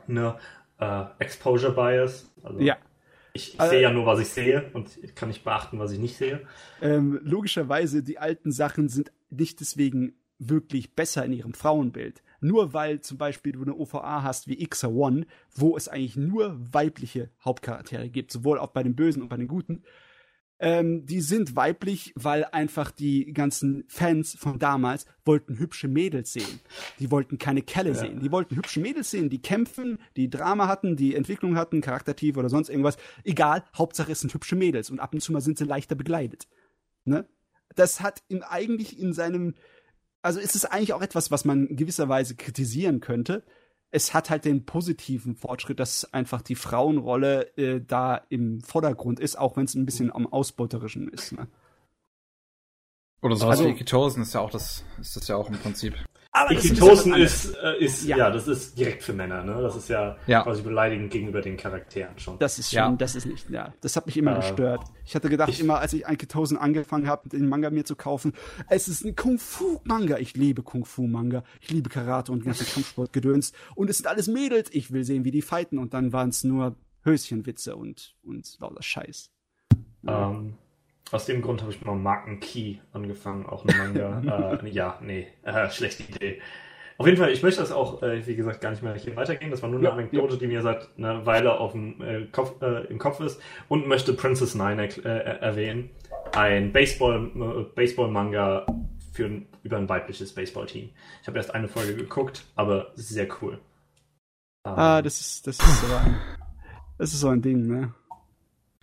eine 0.07 0.37
äh, 0.79 1.05
Exposure 1.19 1.73
Bias. 1.73 2.29
Also 2.43 2.59
ja. 2.59 2.77
Ich, 3.33 3.53
ich 3.53 3.59
äh, 3.59 3.69
sehe 3.69 3.81
ja 3.81 3.91
nur, 3.91 4.05
was 4.05 4.19
ich 4.19 4.29
sehe 4.29 4.69
und 4.73 4.89
kann 5.15 5.29
nicht 5.29 5.43
beachten, 5.43 5.79
was 5.79 5.91
ich 5.91 5.99
nicht 5.99 6.17
sehe. 6.17 6.41
Ähm, 6.81 7.19
logischerweise, 7.23 8.03
die 8.03 8.17
alten 8.17 8.51
Sachen 8.51 8.89
sind 8.89 9.11
nicht 9.29 9.61
deswegen 9.61 10.13
wirklich 10.37 10.95
besser 10.95 11.23
in 11.23 11.33
ihrem 11.33 11.53
Frauenbild. 11.53 12.21
Nur 12.41 12.73
weil 12.73 13.01
zum 13.01 13.17
Beispiel 13.17 13.53
du 13.53 13.61
eine 13.61 13.75
OVA 13.75 14.23
hast 14.23 14.47
wie 14.47 14.67
Xer 14.67 14.91
One, 14.91 15.25
wo 15.55 15.77
es 15.77 15.87
eigentlich 15.87 16.17
nur 16.17 16.57
weibliche 16.73 17.29
Hauptcharaktere 17.45 18.09
gibt, 18.09 18.31
sowohl 18.31 18.59
auch 18.59 18.71
bei 18.71 18.83
den 18.83 18.95
Bösen 18.95 19.21
und 19.21 19.29
bei 19.29 19.37
den 19.37 19.47
Guten, 19.47 19.83
ähm, 20.61 21.07
die 21.07 21.21
sind 21.21 21.55
weiblich, 21.55 22.13
weil 22.15 22.45
einfach 22.45 22.91
die 22.91 23.33
ganzen 23.33 23.83
Fans 23.87 24.35
von 24.37 24.59
damals 24.59 25.07
wollten 25.25 25.57
hübsche 25.57 25.87
Mädels 25.87 26.33
sehen. 26.33 26.61
Die 26.99 27.09
wollten 27.09 27.39
keine 27.39 27.63
Kelle 27.63 27.89
ja. 27.89 27.95
sehen. 27.95 28.19
Die 28.19 28.31
wollten 28.31 28.55
hübsche 28.55 28.79
Mädels 28.79 29.09
sehen, 29.09 29.29
die 29.29 29.41
kämpfen, 29.41 29.97
die 30.15 30.29
Drama 30.29 30.67
hatten, 30.67 30.95
die 30.95 31.15
Entwicklung 31.15 31.57
hatten, 31.57 31.81
Charaktertiefe 31.81 32.39
oder 32.39 32.49
sonst 32.49 32.69
irgendwas. 32.69 32.97
Egal, 33.23 33.63
Hauptsache 33.75 34.11
es 34.11 34.21
sind 34.21 34.35
hübsche 34.35 34.55
Mädels 34.55 34.91
und 34.91 34.99
ab 34.99 35.15
und 35.15 35.21
zu 35.21 35.31
mal 35.31 35.41
sind 35.41 35.57
sie 35.57 35.65
leichter 35.65 35.95
begleitet. 35.95 36.47
Ne? 37.05 37.27
Das 37.75 38.01
hat 38.01 38.21
ihm 38.29 38.43
eigentlich 38.43 38.99
in 38.99 39.13
seinem 39.13 39.55
also 40.21 40.39
ist 40.39 40.55
es 40.55 40.65
eigentlich 40.65 40.93
auch 40.93 41.01
etwas, 41.01 41.31
was 41.31 41.45
man 41.45 41.67
in 41.67 41.75
gewisser 41.75 42.09
Weise 42.09 42.35
kritisieren 42.35 42.99
könnte. 42.99 43.43
Es 43.89 44.13
hat 44.13 44.29
halt 44.29 44.45
den 44.45 44.65
positiven 44.65 45.35
Fortschritt, 45.35 45.79
dass 45.79 46.13
einfach 46.13 46.41
die 46.41 46.55
Frauenrolle 46.55 47.57
äh, 47.57 47.81
da 47.81 48.21
im 48.29 48.61
Vordergrund 48.61 49.19
ist, 49.19 49.37
auch 49.37 49.57
wenn 49.57 49.65
es 49.65 49.75
ein 49.75 49.85
bisschen 49.85 50.13
am 50.13 50.27
Ausbeuterischen 50.27 51.09
ist. 51.09 51.33
Ne? 51.33 51.47
Oder 53.21 53.35
sowas 53.35 53.59
also, 53.59 53.65
wie 53.65 53.73
Ikitosen 53.73 54.23
ist 54.23 54.33
ja 54.33 54.41
auch 54.41 54.49
das, 54.49 54.83
ist 54.99 55.15
das 55.15 55.27
ja 55.27 55.35
auch 55.35 55.49
im 55.49 55.57
Prinzip. 55.57 55.95
Aber 56.33 56.51
Ikitosen 56.51 57.13
ist, 57.13 57.53
äh, 57.55 57.77
ist 57.83 58.05
ja. 58.05 58.15
ja. 58.15 58.31
das 58.31 58.47
ist 58.47 58.77
direkt 58.77 59.03
für 59.03 59.11
Männer, 59.11 59.43
ne? 59.43 59.61
Das 59.61 59.75
ist 59.75 59.89
ja, 59.89 60.15
ja. 60.27 60.43
quasi 60.43 60.61
beleidigend 60.61 61.11
gegenüber 61.11 61.41
den 61.41 61.57
Charakteren 61.57 62.17
schon. 62.17 62.39
Das 62.39 62.57
ist 62.57 62.69
schon, 62.69 62.77
ja. 62.77 62.91
das 62.93 63.15
ist 63.15 63.25
nicht, 63.25 63.49
ja. 63.49 63.73
Das 63.81 63.97
hat 63.97 64.05
mich 64.05 64.15
immer 64.15 64.33
äh, 64.33 64.39
gestört. 64.39 64.81
Ich 65.05 65.13
hatte 65.13 65.29
gedacht, 65.29 65.49
ich, 65.49 65.59
immer 65.59 65.79
als 65.79 65.91
ich 65.91 66.07
Ikitosen 66.07 66.57
angefangen 66.57 67.05
habe, 67.07 67.27
den 67.27 67.49
Manga 67.49 67.69
mir 67.69 67.83
zu 67.83 67.97
kaufen, 67.97 68.31
es 68.69 68.87
ist 68.87 69.03
ein 69.03 69.17
Kung-Fu-Manga. 69.17 70.19
Ich 70.19 70.37
liebe 70.37 70.63
Kung-Fu-Manga. 70.63 71.43
Ich 71.59 71.69
liebe 71.69 71.89
Karate 71.89 72.31
und 72.31 72.45
ganze 72.45 72.63
Kampfsportgedöns. 72.63 73.51
Und 73.75 73.89
es 73.89 73.97
sind 73.97 74.07
alles 74.07 74.27
Mädels. 74.27 74.69
Ich 74.71 74.91
will 74.91 75.03
sehen, 75.03 75.25
wie 75.25 75.31
die 75.31 75.41
fighten. 75.41 75.77
Und 75.79 75.93
dann 75.93 76.13
waren 76.13 76.29
es 76.29 76.45
nur 76.45 76.77
Höschenwitze 77.03 77.75
und, 77.75 78.15
und 78.23 78.57
lauter 78.59 78.81
Scheiß. 78.81 79.31
Ähm, 80.07 80.53
aus 81.11 81.25
dem 81.25 81.41
Grund 81.41 81.61
habe 81.61 81.71
ich 81.71 81.81
mal 81.83 81.95
Marken 81.95 82.39
Key 82.39 82.77
angefangen, 82.93 83.45
auch 83.45 83.65
ein 83.65 83.77
Manga. 83.77 84.59
äh, 84.63 84.69
ja, 84.69 84.97
nee, 85.01 85.27
äh, 85.43 85.69
schlechte 85.69 86.03
Idee. 86.03 86.41
Auf 86.97 87.07
jeden 87.07 87.17
Fall, 87.17 87.31
ich 87.31 87.41
möchte 87.41 87.61
das 87.61 87.71
auch, 87.71 88.03
äh, 88.03 88.25
wie 88.27 88.35
gesagt, 88.35 88.61
gar 88.61 88.69
nicht 88.69 88.83
mehr 88.83 88.93
hier 88.93 89.15
weitergehen. 89.15 89.49
Das 89.49 89.63
war 89.63 89.69
nur 89.69 89.79
eine 89.79 89.87
ja, 89.89 89.93
Anekdote, 89.93 90.33
ja. 90.33 90.39
die 90.39 90.47
mir 90.47 90.61
seit 90.61 90.87
einer 90.97 91.25
Weile 91.25 91.59
auf 91.59 91.71
dem, 91.71 91.99
äh, 92.01 92.25
Kopf, 92.31 92.61
äh, 92.61 92.85
im 92.85 92.99
Kopf 92.99 93.19
ist. 93.21 93.41
Und 93.69 93.87
möchte 93.87 94.13
Princess 94.13 94.53
Nine 94.53 94.83
äh, 94.83 95.39
erwähnen. 95.39 95.89
Ein 96.33 96.71
Baseball, 96.71 97.31
äh, 97.35 97.63
Baseball-Manga 97.73 98.67
für 99.11 99.25
ein, 99.25 99.47
über 99.63 99.77
ein 99.77 99.89
weibliches 99.89 100.33
Baseball-Team. 100.35 100.91
Ich 101.21 101.27
habe 101.27 101.37
erst 101.37 101.55
eine 101.55 101.67
Folge 101.67 101.95
geguckt, 101.95 102.45
aber 102.55 102.91
sehr 102.95 103.27
cool. 103.41 103.59
Ah, 104.63 104.99
ähm, 104.99 105.03
das 105.03 105.19
ist, 105.19 105.47
das 105.47 105.59
ist 105.59 105.81
so 105.81 105.95
ein, 105.95 106.17
das 106.99 107.13
ist 107.13 107.19
so 107.19 107.29
ein 107.29 107.41
Ding, 107.41 107.65
ne? 107.65 107.93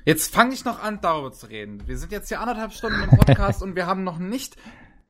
Jetzt 0.08 0.34
fange 0.34 0.54
ich 0.54 0.64
noch 0.64 0.82
an, 0.82 1.00
darüber 1.02 1.32
zu 1.32 1.50
reden. 1.50 1.82
Wir 1.86 1.98
sind 1.98 2.12
jetzt 2.12 2.28
hier 2.28 2.40
anderthalb 2.40 2.72
Stunden 2.72 2.98
im 3.02 3.10
Podcast 3.10 3.62
und 3.62 3.76
wir 3.76 3.84
haben 3.84 4.04
noch 4.04 4.18
nicht 4.18 4.56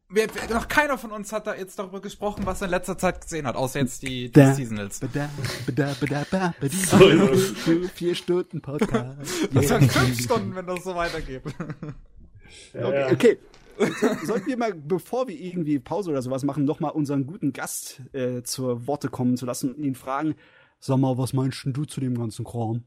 wir, 0.08 0.26
noch 0.50 0.66
keiner 0.66 0.98
von 0.98 1.12
uns 1.12 1.32
hat 1.32 1.46
da 1.46 1.54
jetzt 1.54 1.78
darüber 1.78 2.00
gesprochen, 2.00 2.46
was 2.46 2.62
er 2.62 2.64
in 2.64 2.72
letzter 2.72 2.98
Zeit 2.98 3.20
gesehen 3.20 3.46
hat, 3.46 3.54
außer 3.54 3.78
jetzt 3.78 4.02
die, 4.02 4.28
die 4.32 4.54
Seasonals. 4.54 4.98
Vier 7.94 8.14
Stunden 8.16 8.60
Podcast. 8.60 9.48
Das 9.54 9.68
sind 9.68 9.92
fünf 9.92 10.20
Stunden, 10.20 10.56
wenn 10.56 10.66
das 10.66 10.82
so 10.82 10.96
weitergeht. 10.96 11.42
Okay, 12.74 13.12
okay. 13.12 13.38
Sollten 14.24 14.46
wir 14.48 14.56
mal, 14.56 14.74
bevor 14.74 15.28
wir 15.28 15.38
irgendwie 15.38 15.78
Pause 15.78 16.10
oder 16.10 16.22
sowas 16.22 16.42
machen, 16.42 16.64
noch 16.64 16.80
mal 16.80 16.88
unseren 16.88 17.24
guten 17.24 17.52
Gast 17.52 18.00
äh, 18.14 18.42
zur 18.42 18.88
Worte 18.88 19.10
kommen 19.10 19.36
zu 19.36 19.46
lassen 19.46 19.74
und 19.74 19.84
ihn 19.84 19.94
fragen, 19.94 20.34
sag 20.80 20.98
mal, 20.98 21.16
was 21.16 21.34
meinst 21.34 21.62
du 21.66 21.84
zu 21.84 22.00
dem 22.00 22.18
ganzen 22.18 22.44
Kram? 22.44 22.82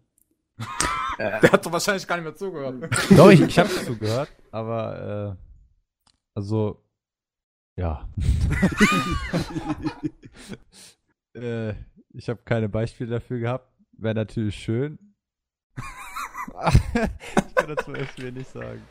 Der 1.17 1.51
hat 1.51 1.65
doch 1.65 1.71
wahrscheinlich 1.71 2.07
gar 2.07 2.15
nicht 2.15 2.25
mehr 2.25 2.35
zugehört. 2.35 2.89
Doch, 3.15 3.29
ich, 3.29 3.41
ich 3.41 3.59
habe 3.59 3.69
zugehört, 3.69 4.29
aber 4.51 5.37
äh, 5.37 5.45
also 6.33 6.83
ja. 7.77 8.09
äh, 11.35 11.73
ich 12.13 12.27
habe 12.27 12.41
keine 12.43 12.69
Beispiele 12.69 13.11
dafür 13.11 13.39
gehabt. 13.39 13.71
Wäre 13.93 14.15
natürlich 14.15 14.55
schön. 14.55 14.97
ich 15.77 17.55
kann 17.55 17.67
dazu 17.67 17.93
echt 17.93 18.21
wenig 18.21 18.47
sagen. 18.47 18.81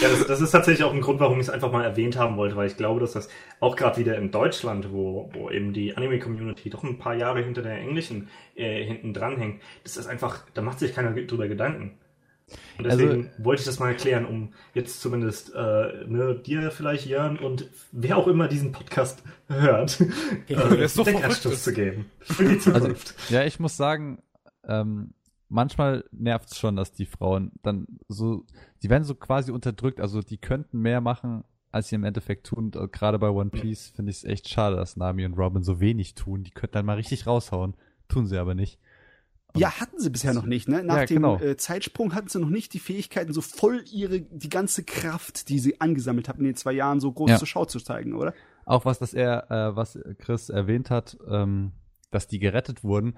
Ja, 0.00 0.08
das, 0.08 0.26
das, 0.26 0.40
ist 0.40 0.50
tatsächlich 0.50 0.84
auch 0.84 0.92
ein 0.92 1.00
Grund, 1.00 1.20
warum 1.20 1.38
ich 1.40 1.46
es 1.46 1.50
einfach 1.50 1.70
mal 1.70 1.84
erwähnt 1.84 2.16
haben 2.16 2.36
wollte, 2.36 2.56
weil 2.56 2.66
ich 2.66 2.76
glaube, 2.76 3.00
dass 3.00 3.12
das 3.12 3.28
auch 3.60 3.76
gerade 3.76 3.98
wieder 3.98 4.16
in 4.16 4.30
Deutschland, 4.30 4.92
wo, 4.92 5.30
wo 5.32 5.50
eben 5.50 5.72
die 5.72 5.96
Anime-Community 5.96 6.70
doch 6.70 6.82
ein 6.82 6.98
paar 6.98 7.14
Jahre 7.14 7.42
hinter 7.42 7.62
der 7.62 7.78
englischen 7.78 8.28
äh, 8.54 8.84
hinten 8.84 9.14
dran 9.14 9.36
hängt, 9.36 9.62
das 9.84 9.96
ist 9.96 10.06
einfach, 10.06 10.44
da 10.54 10.62
macht 10.62 10.78
sich 10.78 10.94
keiner 10.94 11.12
drüber 11.12 11.48
Gedanken. 11.48 11.98
Und 12.78 12.86
also 12.86 12.98
deswegen 12.98 13.28
also, 13.28 13.44
wollte 13.44 13.60
ich 13.60 13.66
das 13.66 13.78
mal 13.78 13.88
erklären, 13.88 14.24
um 14.24 14.52
jetzt 14.72 15.00
zumindest 15.00 15.52
äh, 15.54 16.04
ne, 16.06 16.40
dir 16.44 16.70
vielleicht, 16.70 17.06
Jörn, 17.06 17.38
und 17.38 17.68
wer 17.90 18.16
auch 18.16 18.28
immer 18.28 18.46
diesen 18.46 18.72
Podcast 18.72 19.22
hört, 19.48 19.98
ja, 20.48 20.70
äh, 20.70 20.86
so 20.86 21.02
Denkanstoß 21.02 21.64
zu 21.64 21.72
geben. 21.72 22.10
Für 22.20 22.44
die 22.44 22.50
also, 22.50 22.70
Zukunft. 22.72 23.14
Also, 23.16 23.34
ja, 23.34 23.44
ich 23.44 23.58
muss 23.58 23.76
sagen, 23.76 24.22
ähm, 24.68 25.14
manchmal 25.48 26.04
nervt 26.12 26.50
es 26.50 26.58
schon, 26.58 26.76
dass 26.76 26.92
die 26.92 27.06
Frauen 27.06 27.52
dann 27.62 27.86
so, 28.08 28.44
die 28.82 28.90
werden 28.90 29.04
so 29.04 29.14
quasi 29.14 29.52
unterdrückt, 29.52 30.00
also 30.00 30.20
die 30.20 30.38
könnten 30.38 30.80
mehr 30.80 31.00
machen, 31.00 31.44
als 31.70 31.88
sie 31.88 31.96
im 31.96 32.04
Endeffekt 32.04 32.46
tun. 32.46 32.72
Und 32.74 32.92
gerade 32.92 33.18
bei 33.18 33.30
One 33.30 33.50
Piece 33.50 33.90
finde 33.94 34.10
ich 34.10 34.18
es 34.18 34.24
echt 34.24 34.48
schade, 34.48 34.76
dass 34.76 34.96
Nami 34.96 35.24
und 35.24 35.34
Robin 35.34 35.62
so 35.62 35.80
wenig 35.80 36.14
tun. 36.14 36.42
Die 36.42 36.50
könnten 36.50 36.74
dann 36.74 36.86
mal 36.86 36.96
richtig 36.96 37.26
raushauen, 37.26 37.74
tun 38.08 38.26
sie 38.26 38.38
aber 38.38 38.54
nicht. 38.54 38.78
Ja, 39.54 39.80
hatten 39.80 39.98
sie 39.98 40.10
bisher 40.10 40.34
noch 40.34 40.44
nicht, 40.44 40.68
ne? 40.68 40.82
Nach 40.84 40.98
ja, 40.98 41.06
dem 41.06 41.16
genau. 41.16 41.38
äh, 41.38 41.56
Zeitsprung 41.56 42.14
hatten 42.14 42.28
sie 42.28 42.38
noch 42.38 42.50
nicht 42.50 42.74
die 42.74 42.78
Fähigkeiten, 42.78 43.32
so 43.32 43.40
voll 43.40 43.84
ihre, 43.90 44.20
die 44.20 44.50
ganze 44.50 44.84
Kraft, 44.84 45.48
die 45.48 45.58
sie 45.58 45.80
angesammelt 45.80 46.28
haben 46.28 46.40
in 46.40 46.46
den 46.46 46.56
zwei 46.56 46.72
Jahren, 46.72 47.00
so 47.00 47.10
groß 47.10 47.30
ja. 47.30 47.38
zur 47.38 47.46
Schau 47.46 47.64
zu 47.64 47.80
zeigen, 47.80 48.14
oder? 48.14 48.34
Auch 48.66 48.84
was, 48.84 48.98
das 48.98 49.14
er, 49.14 49.50
äh, 49.50 49.76
was 49.76 49.98
Chris 50.18 50.50
erwähnt 50.50 50.90
hat, 50.90 51.16
ähm, 51.28 51.72
dass 52.10 52.28
die 52.28 52.38
gerettet 52.38 52.84
wurden, 52.84 53.16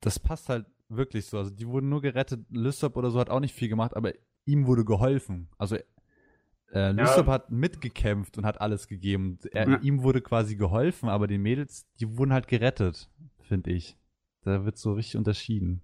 das 0.00 0.18
passt 0.18 0.48
halt 0.48 0.66
wirklich 0.96 1.26
so. 1.26 1.38
Also 1.38 1.50
die 1.50 1.66
wurden 1.66 1.88
nur 1.88 2.02
gerettet. 2.02 2.46
Lysop 2.50 2.96
oder 2.96 3.10
so 3.10 3.18
hat 3.18 3.30
auch 3.30 3.40
nicht 3.40 3.54
viel 3.54 3.68
gemacht, 3.68 3.96
aber 3.96 4.12
ihm 4.44 4.66
wurde 4.66 4.84
geholfen. 4.84 5.48
Also 5.58 5.76
äh, 6.72 6.90
Lysop 6.90 7.26
ja. 7.26 7.32
hat 7.32 7.50
mitgekämpft 7.50 8.36
und 8.38 8.44
hat 8.44 8.60
alles 8.60 8.88
gegeben. 8.88 9.38
Er, 9.52 9.68
ja. 9.68 9.78
Ihm 9.80 10.02
wurde 10.02 10.20
quasi 10.20 10.56
geholfen, 10.56 11.08
aber 11.08 11.26
die 11.26 11.38
Mädels, 11.38 11.86
die 12.00 12.16
wurden 12.16 12.32
halt 12.32 12.48
gerettet, 12.48 13.08
finde 13.42 13.70
ich. 13.70 13.96
Da 14.42 14.64
wird 14.64 14.76
so 14.76 14.92
richtig 14.92 15.16
unterschieden. 15.16 15.82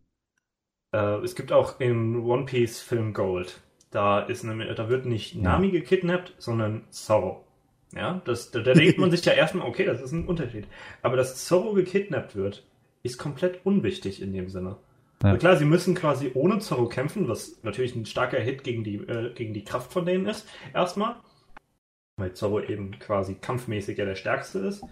Äh, 0.93 1.23
es 1.23 1.35
gibt 1.35 1.53
auch 1.53 1.81
im 1.81 2.25
One 2.25 2.45
Piece 2.45 2.81
Film 2.81 3.15
Gold. 3.15 3.61
Da 3.91 4.21
ist 4.21 4.45
eine, 4.45 4.75
da 4.75 4.89
wird 4.89 5.07
nicht 5.07 5.37
Nami 5.37 5.69
ja. 5.69 5.73
gekidnappt, 5.73 6.35
sondern 6.39 6.85
Zorro. 6.91 7.45
Ja, 7.93 8.23
das, 8.25 8.51
da, 8.51 8.61
da 8.61 8.73
denkt 8.73 8.99
man 8.99 9.11
sich 9.13 9.25
ja 9.25 9.33
erstmal, 9.33 9.67
okay, 9.67 9.85
das 9.85 10.01
ist 10.01 10.13
ein 10.13 10.27
Unterschied. 10.27 10.67
Aber 11.03 11.17
dass 11.17 11.45
Zorro 11.45 11.73
gekidnappt 11.73 12.37
wird, 12.37 12.65
ist 13.03 13.19
komplett 13.19 13.65
unwichtig 13.65 14.23
in 14.23 14.33
dem 14.33 14.49
Sinne. 14.49 14.77
Ja. 15.23 15.37
Klar, 15.37 15.57
sie 15.57 15.67
müssen 15.67 15.95
quasi 15.95 16.31
ohne 16.35 16.61
Zorro 16.61 16.89
kämpfen, 16.89 17.29
was 17.29 17.63
natürlich 17.63 17.95
ein 17.95 18.07
starker 18.07 18.41
Hit 18.41 18.65
gegen 18.65 18.85
die, 18.85 18.97
äh, 18.97 19.35
gegen 19.35 19.53
die 19.53 19.65
Kraft 19.65 19.93
von 19.93 20.07
denen 20.07 20.27
ist, 20.27 20.49
erstmal. 20.73 21.17
Weil 22.17 22.33
Zorro 22.33 22.61
eben 22.61 22.99
quasi 22.99 23.35
kampfmäßig 23.35 23.99
ja 23.99 24.07
der 24.07 24.15
Stärkste 24.15 24.61
ist. 24.61 24.83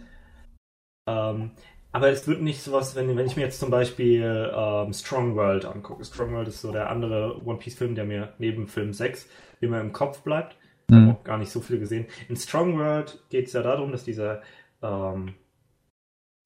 Ähm, 1.08 1.52
aber 1.92 2.10
es 2.10 2.28
wird 2.28 2.42
nicht 2.42 2.62
sowas, 2.62 2.94
wenn, 2.94 3.16
wenn 3.16 3.26
ich 3.26 3.36
mir 3.36 3.42
jetzt 3.42 3.58
zum 3.58 3.70
Beispiel 3.70 4.52
ähm, 4.54 4.92
Strong 4.92 5.34
World 5.36 5.64
angucke. 5.64 6.04
Strong 6.04 6.34
World 6.34 6.48
ist 6.48 6.60
so 6.60 6.72
der 6.72 6.90
andere 6.90 7.42
One 7.44 7.58
Piece 7.58 7.76
Film, 7.76 7.94
der 7.94 8.04
mir 8.04 8.34
neben 8.38 8.68
Film 8.68 8.92
6 8.92 9.26
immer 9.60 9.80
im 9.80 9.92
Kopf 9.92 10.20
bleibt. 10.20 10.56
Ich 10.88 10.94
mhm. 10.94 11.08
habe 11.08 11.18
auch 11.18 11.24
gar 11.24 11.38
nicht 11.38 11.50
so 11.50 11.62
viel 11.62 11.78
gesehen. 11.78 12.06
In 12.28 12.36
Strong 12.36 12.78
World 12.78 13.18
geht 13.30 13.46
es 13.46 13.54
ja 13.54 13.62
darum, 13.62 13.92
dass 13.92 14.04
dieser, 14.04 14.42
ähm, 14.82 15.34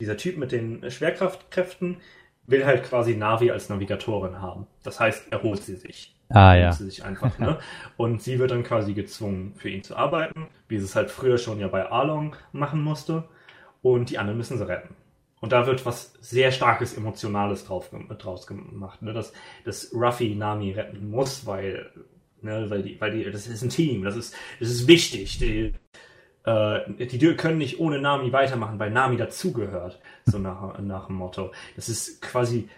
dieser 0.00 0.16
Typ 0.16 0.36
mit 0.36 0.52
den 0.52 0.88
Schwerkraftkräften 0.88 1.96
will 2.46 2.64
halt 2.64 2.84
quasi 2.84 3.14
Navi 3.14 3.50
als 3.50 3.68
Navigatorin 3.68 4.40
haben. 4.40 4.66
Das 4.82 5.00
heißt, 5.00 5.28
er 5.30 5.42
holt 5.42 5.62
sie 5.62 5.76
sich. 5.76 6.14
Ah, 6.28 6.54
ja. 6.54 6.72
sie 6.72 6.86
sich 6.86 7.04
einfach, 7.04 7.38
ne? 7.38 7.58
Und 7.96 8.22
sie 8.22 8.38
wird 8.38 8.50
dann 8.50 8.62
quasi 8.62 8.94
gezwungen, 8.94 9.54
für 9.56 9.68
ihn 9.68 9.82
zu 9.82 9.96
arbeiten, 9.96 10.48
wie 10.66 10.78
sie 10.78 10.84
es 10.84 10.96
halt 10.96 11.10
früher 11.10 11.36
schon 11.36 11.60
ja 11.60 11.68
bei 11.68 11.90
Arlong 11.90 12.36
machen 12.52 12.82
musste. 12.82 13.24
Und 13.82 14.10
die 14.10 14.18
anderen 14.18 14.38
müssen 14.38 14.56
sie 14.56 14.66
retten. 14.66 14.94
Und 15.40 15.52
da 15.52 15.66
wird 15.66 15.84
was 15.84 16.14
sehr 16.20 16.52
starkes 16.52 16.96
Emotionales 16.96 17.64
drauf, 17.64 17.90
draus 18.18 18.46
gemacht, 18.46 19.02
ne? 19.02 19.12
dass, 19.12 19.32
dass 19.64 19.92
Ruffy 19.92 20.36
Nami 20.36 20.70
retten 20.70 21.10
muss, 21.10 21.44
weil, 21.46 21.90
ne, 22.42 22.70
weil 22.70 22.82
die, 22.82 23.00
weil 23.00 23.10
die, 23.10 23.28
das 23.28 23.48
ist 23.48 23.62
ein 23.62 23.68
Team, 23.68 24.04
das 24.04 24.16
ist, 24.16 24.34
das 24.60 24.68
ist 24.70 24.86
wichtig. 24.86 25.38
Die, 25.38 25.74
äh, 26.44 27.06
die 27.06 27.36
können 27.36 27.58
nicht 27.58 27.78
ohne 27.80 28.00
Nami 28.00 28.32
weitermachen, 28.32 28.78
weil 28.78 28.90
Nami 28.90 29.16
dazugehört, 29.16 30.00
so 30.26 30.38
nach, 30.38 30.78
nach 30.78 31.06
dem 31.06 31.16
Motto. 31.16 31.52
Das 31.76 31.88
ist 31.88 32.20
quasi 32.22 32.68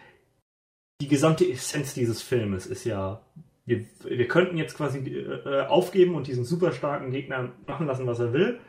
die 1.01 1.09
gesamte 1.09 1.49
Essenz 1.51 1.95
dieses 1.95 2.23
Filmes 2.23 2.67
ist 2.67 2.85
ja, 2.85 3.21
wir, 3.67 3.85
wir 4.05 4.29
könnten 4.29 4.57
jetzt 4.57 4.77
quasi 4.77 4.99
äh, 4.99 5.63
aufgeben 5.67 6.15
und 6.15 6.27
diesen 6.27 6.45
super 6.45 6.73
starken 6.73 7.11
Gegner 7.11 7.51
machen 7.67 7.87
lassen, 7.87 8.07
was 8.07 8.21
er 8.21 8.33
will. 8.33 8.61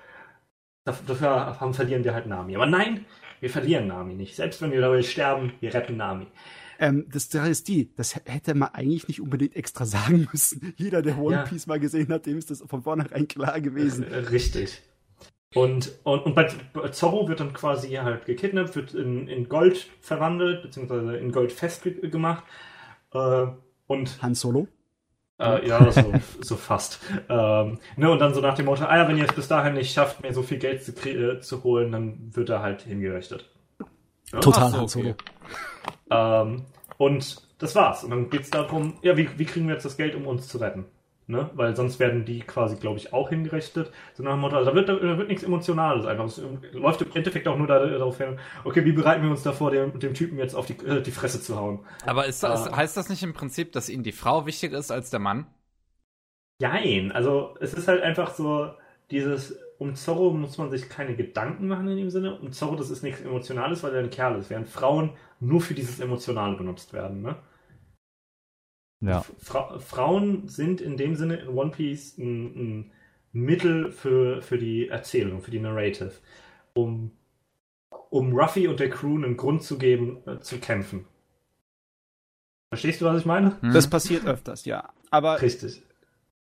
Dafür 0.85 1.59
haben, 1.59 1.73
verlieren 1.73 2.03
wir 2.03 2.13
halt 2.13 2.27
Nami. 2.27 2.55
Aber 2.55 2.67
nein, 2.67 3.05
wir 3.39 3.49
verlieren 3.49 3.87
Nami 3.87 4.13
nicht. 4.13 4.35
Selbst 4.35 4.61
wenn 4.61 4.71
wir 4.71 4.81
dabei 4.81 5.01
sterben, 5.01 5.53
wir 5.59 5.73
retten 5.73 5.97
Nami. 5.97 6.27
Ähm, 6.79 7.05
das 7.11 7.29
Sache 7.29 7.49
ist 7.49 7.67
die, 7.67 7.93
das 7.95 8.15
hätte 8.15 8.55
man 8.55 8.69
eigentlich 8.69 9.07
nicht 9.07 9.21
unbedingt 9.21 9.55
extra 9.55 9.85
sagen 9.85 10.27
müssen. 10.31 10.73
Jeder, 10.77 11.01
der 11.01 11.17
One 11.17 11.45
Piece 11.47 11.67
mal 11.67 11.79
gesehen 11.79 12.09
hat, 12.09 12.25
dem 12.25 12.37
ist 12.37 12.51
das 12.51 12.63
von 12.65 12.83
vornherein 12.83 13.27
klar 13.27 13.61
gewesen. 13.61 14.03
Äh, 14.03 14.17
richtig. 14.17 14.81
Und, 15.53 15.93
und, 16.03 16.25
und 16.25 16.35
bei 16.35 16.47
Zorro 16.89 17.29
wird 17.29 17.39
dann 17.39 17.53
quasi 17.53 17.91
halt 17.91 18.25
gekidnappt, 18.25 18.75
wird 18.75 18.93
in, 18.93 19.29
in 19.29 19.47
Gold 19.47 19.87
verwandelt, 20.01 20.63
beziehungsweise 20.63 21.15
in 21.15 21.31
Gold 21.31 21.53
festgemacht. 21.53 22.43
Äh, 23.13 23.47
und 23.87 24.21
Han 24.21 24.35
Solo? 24.35 24.67
Äh, 25.39 25.67
ja, 25.67 25.91
so, 25.91 26.13
so 26.41 26.55
fast. 26.55 26.99
Ähm, 27.29 27.79
ne, 27.97 28.11
und 28.11 28.19
dann 28.19 28.33
so 28.33 28.41
nach 28.41 28.55
dem 28.55 28.65
Motto, 28.65 28.85
ah 28.85 28.97
ja, 28.97 29.07
wenn 29.07 29.17
ihr 29.17 29.25
es 29.25 29.35
bis 29.35 29.47
dahin 29.47 29.73
nicht 29.73 29.93
schafft, 29.93 30.21
mir 30.21 30.33
so 30.33 30.43
viel 30.43 30.57
Geld 30.57 30.83
zu, 30.83 30.91
äh, 31.09 31.39
zu 31.39 31.63
holen, 31.63 31.91
dann 31.91 32.35
wird 32.35 32.49
er 32.49 32.61
halt 32.61 32.83
hingerichtet. 32.83 33.49
Ja? 34.35 34.41
Total 34.41 34.71
so, 34.71 34.99
okay. 34.99 35.15
Ähm, 36.11 36.65
und 36.97 37.41
das 37.57 37.75
war's. 37.75 38.03
Und 38.03 38.11
dann 38.11 38.29
geht's 38.29 38.49
darum, 38.49 38.97
ja, 39.01 39.15
wie, 39.17 39.29
wie 39.37 39.45
kriegen 39.45 39.67
wir 39.67 39.75
jetzt 39.75 39.85
das 39.85 39.97
Geld, 39.97 40.15
um 40.15 40.27
uns 40.27 40.47
zu 40.47 40.57
retten? 40.57 40.85
Ne? 41.27 41.49
Weil 41.55 41.75
sonst 41.75 41.99
werden 41.99 42.23
die 42.25 42.41
quasi, 42.41 42.75
glaube 42.75 42.97
ich, 42.97 43.11
auch 43.11 43.29
hingerichtet. 43.29 43.91
So 44.13 44.21
nach 44.21 44.33
dem 44.33 44.41
Motto, 44.41 44.57
also 44.57 44.69
da 44.69 44.75
wird, 44.75 44.89
da 44.89 45.17
wird 45.17 45.27
nichts 45.27 45.43
Emotionales 45.43 46.05
einfach. 46.05 46.25
Es 46.25 46.39
läuft 46.73 47.01
im 47.01 47.11
Endeffekt 47.15 47.47
auch 47.47 47.57
nur 47.57 47.65
darauf 47.65 48.17
hin, 48.17 48.37
okay, 48.63 48.85
wie 48.85 48.91
bereiten 48.91 49.23
wir 49.23 49.31
uns 49.31 49.41
davor, 49.41 49.71
dem, 49.71 49.97
dem 49.97 50.13
Typen 50.13 50.37
jetzt 50.37 50.53
auf 50.53 50.67
die, 50.67 50.73
äh, 50.85 51.01
die 51.01 51.11
Fresse 51.11 51.41
zu 51.41 51.55
hauen. 51.55 51.79
Aber 52.05 52.27
ist 52.27 52.43
das, 52.43 52.67
äh, 52.67 52.71
heißt 52.73 52.95
das 52.95 53.09
nicht 53.09 53.23
im 53.23 53.33
Prinzip, 53.33 53.71
dass 53.71 53.89
ihnen 53.89 54.03
die 54.03 54.11
Frau 54.11 54.45
wichtiger 54.45 54.77
ist 54.77 54.91
als 54.91 55.09
der 55.09 55.19
Mann? 55.19 55.47
Nein, 56.59 57.11
also 57.11 57.55
es 57.59 57.73
ist 57.73 57.87
halt 57.87 58.03
einfach 58.03 58.35
so, 58.35 58.71
dieses, 59.09 59.57
um 59.77 59.95
Zorro 59.95 60.31
muss 60.31 60.57
man 60.57 60.71
sich 60.71 60.89
keine 60.89 61.15
Gedanken 61.15 61.67
machen 61.67 61.87
in 61.87 61.97
dem 61.97 62.09
Sinne. 62.09 62.39
Um 62.39 62.51
Zorro, 62.51 62.75
das 62.75 62.89
ist 62.89 63.03
nichts 63.03 63.21
Emotionales, 63.21 63.83
weil 63.83 63.93
er 63.93 64.03
ein 64.03 64.09
Kerl 64.09 64.39
ist, 64.39 64.49
während 64.49 64.67
Frauen 64.67 65.11
nur 65.39 65.61
für 65.61 65.73
dieses 65.73 65.99
Emotionale 65.99 66.55
benutzt 66.55 66.93
werden, 66.93 67.21
ne? 67.21 67.35
Ja. 69.01 69.23
Fra 69.37 69.77
Frauen 69.79 70.47
sind 70.47 70.81
in 70.81 70.97
dem 70.97 71.15
Sinne 71.15 71.37
in 71.37 71.49
One 71.49 71.71
Piece 71.71 72.17
ein, 72.17 72.45
ein 72.55 72.91
Mittel 73.33 73.91
für, 73.91 74.41
für 74.41 74.57
die 74.57 74.87
Erzählung, 74.87 75.41
für 75.41 75.51
die 75.51 75.59
Narrative, 75.59 76.13
um, 76.73 77.11
um 78.09 78.33
Ruffy 78.33 78.67
und 78.67 78.79
der 78.79 78.89
Crew 78.89 79.15
einen 79.15 79.35
Grund 79.35 79.63
zu 79.63 79.77
geben, 79.77 80.23
äh, 80.25 80.39
zu 80.39 80.59
kämpfen. 80.59 81.05
Verstehst 82.69 83.01
du, 83.01 83.05
was 83.05 83.19
ich 83.19 83.25
meine? 83.25 83.57
Das 83.73 83.89
passiert 83.89 84.25
öfters, 84.25 84.65
ja. 84.65 84.91
Aber 85.11 85.41
Richtig. 85.41 85.83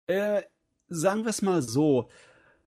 Äh, 0.07 0.43
sagen 0.89 1.23
wir 1.23 1.31
es 1.31 1.43
mal 1.43 1.63
so. 1.63 2.09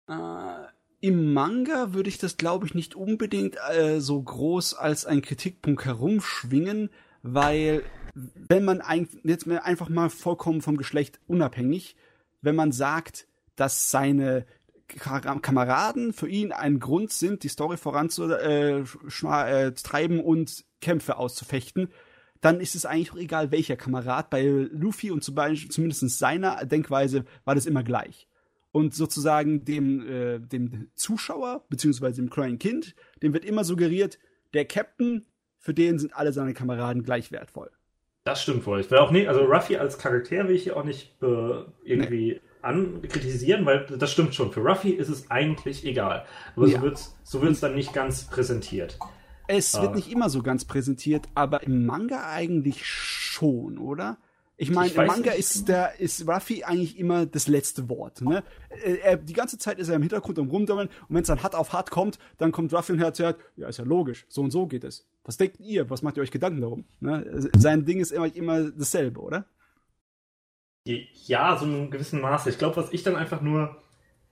Äh, 0.08 0.66
Im 1.00 1.32
Manga 1.32 1.94
würde 1.94 2.08
ich 2.08 2.18
das, 2.18 2.36
glaube 2.36 2.66
ich, 2.66 2.74
nicht 2.74 2.94
unbedingt 2.94 3.56
äh, 3.70 4.00
so 4.00 4.22
groß 4.22 4.74
als 4.74 5.06
ein 5.06 5.22
Kritikpunkt 5.22 5.84
herumschwingen, 5.84 6.90
weil 7.22 7.82
wenn 8.14 8.64
man 8.64 8.80
ein, 8.80 9.08
jetzt 9.24 9.48
einfach 9.48 9.88
mal 9.88 10.10
vollkommen 10.10 10.62
vom 10.62 10.76
Geschlecht 10.76 11.20
unabhängig, 11.26 11.96
wenn 12.42 12.54
man 12.54 12.72
sagt, 12.72 13.26
dass 13.56 13.90
seine 13.90 14.46
Kameraden 14.86 16.12
für 16.12 16.28
ihn 16.28 16.52
ein 16.52 16.78
Grund 16.78 17.10
sind, 17.10 17.42
die 17.42 17.48
Story 17.48 17.76
voranzutreiben 17.76 18.86
äh, 20.18 20.20
äh, 20.20 20.22
und 20.22 20.64
Kämpfe 20.80 21.16
auszufechten, 21.16 21.88
dann 22.40 22.60
ist 22.60 22.74
es 22.74 22.84
eigentlich 22.84 23.12
auch 23.12 23.16
egal, 23.16 23.50
welcher 23.50 23.76
Kamerad. 23.76 24.28
Bei 24.28 24.42
Luffy 24.44 25.10
und 25.10 25.24
zumindest 25.24 26.18
seiner 26.18 26.66
Denkweise 26.66 27.24
war 27.44 27.54
das 27.54 27.64
immer 27.64 27.82
gleich. 27.82 28.28
Und 28.74 28.92
sozusagen 28.92 29.64
dem, 29.64 30.04
äh, 30.04 30.40
dem 30.40 30.88
Zuschauer, 30.96 31.64
beziehungsweise 31.68 32.20
dem 32.20 32.28
kleinen 32.28 32.58
Kind, 32.58 32.96
dem 33.22 33.32
wird 33.32 33.44
immer 33.44 33.62
suggeriert, 33.62 34.18
der 34.52 34.64
Captain, 34.64 35.24
für 35.60 35.72
den 35.72 36.00
sind 36.00 36.16
alle 36.16 36.32
seine 36.32 36.54
Kameraden 36.54 37.04
gleich 37.04 37.30
wertvoll. 37.30 37.70
Das 38.24 38.42
stimmt 38.42 38.66
wohl. 38.66 38.80
Ich 38.80 38.90
will 38.90 38.98
auch 38.98 39.12
nicht, 39.12 39.28
also 39.28 39.44
Ruffy 39.44 39.76
als 39.76 39.96
Charakter 39.96 40.48
will 40.48 40.56
ich 40.56 40.64
hier 40.64 40.76
auch 40.76 40.82
nicht 40.82 41.14
äh, 41.22 41.62
irgendwie 41.84 42.32
nee. 42.32 42.40
ankritisieren, 42.62 43.64
weil 43.64 43.86
das 43.86 44.10
stimmt 44.10 44.34
schon. 44.34 44.50
Für 44.50 44.62
Ruffy 44.62 44.90
ist 44.90 45.08
es 45.08 45.30
eigentlich 45.30 45.84
egal. 45.84 46.24
Aber 46.56 46.66
ja. 46.66 46.78
so 46.78 46.82
wird 46.82 46.96
es 46.96 47.16
so 47.22 47.42
wird's 47.42 47.60
dann 47.60 47.76
nicht 47.76 47.92
ganz 47.92 48.24
präsentiert. 48.24 48.98
Es 49.46 49.80
wird 49.80 49.92
ah. 49.92 49.94
nicht 49.94 50.10
immer 50.10 50.30
so 50.30 50.42
ganz 50.42 50.64
präsentiert, 50.64 51.28
aber 51.36 51.62
im 51.62 51.86
Manga 51.86 52.28
eigentlich 52.28 52.84
schon, 52.84 53.78
oder? 53.78 54.18
Ich 54.56 54.70
meine, 54.70 54.92
im 54.92 55.06
Manga 55.06 55.30
nicht. 55.30 55.40
ist 55.40 55.68
der 55.68 55.98
ist 55.98 56.28
Ruffy 56.28 56.62
eigentlich 56.62 56.98
immer 56.98 57.26
das 57.26 57.48
letzte 57.48 57.88
Wort. 57.88 58.20
Ne? 58.20 58.44
Er, 59.02 59.16
die 59.16 59.32
ganze 59.32 59.58
Zeit 59.58 59.78
ist 59.78 59.88
er 59.88 59.96
im 59.96 60.02
Hintergrund 60.02 60.38
und 60.38 60.48
rumdummeln 60.48 60.88
und 60.88 61.14
wenn 61.14 61.22
es 61.22 61.28
dann 61.28 61.42
hart 61.42 61.56
auf 61.56 61.72
hart 61.72 61.90
kommt, 61.90 62.18
dann 62.38 62.52
kommt 62.52 62.72
Ruffy 62.72 62.92
und 62.92 63.16
sagt, 63.16 63.40
ja, 63.56 63.68
ist 63.68 63.78
ja 63.78 63.84
logisch, 63.84 64.26
so 64.28 64.42
und 64.42 64.52
so 64.52 64.66
geht 64.66 64.84
es. 64.84 65.08
Was 65.24 65.36
denkt 65.36 65.58
ihr? 65.58 65.90
Was 65.90 66.02
macht 66.02 66.16
ihr 66.16 66.22
euch 66.22 66.30
Gedanken 66.30 66.60
darum? 66.60 66.84
Ne? 67.00 67.50
Sein 67.56 67.84
Ding 67.84 68.00
ist 68.00 68.12
immer, 68.12 68.34
immer 68.34 68.70
dasselbe, 68.70 69.20
oder? 69.20 69.46
Ja, 70.86 71.56
so 71.56 71.64
in 71.64 71.74
einem 71.74 71.90
gewissen 71.90 72.20
Maße. 72.20 72.50
Ich 72.50 72.58
glaube, 72.58 72.76
was 72.76 72.92
ich 72.92 73.02
dann 73.02 73.16
einfach 73.16 73.40
nur. 73.40 73.76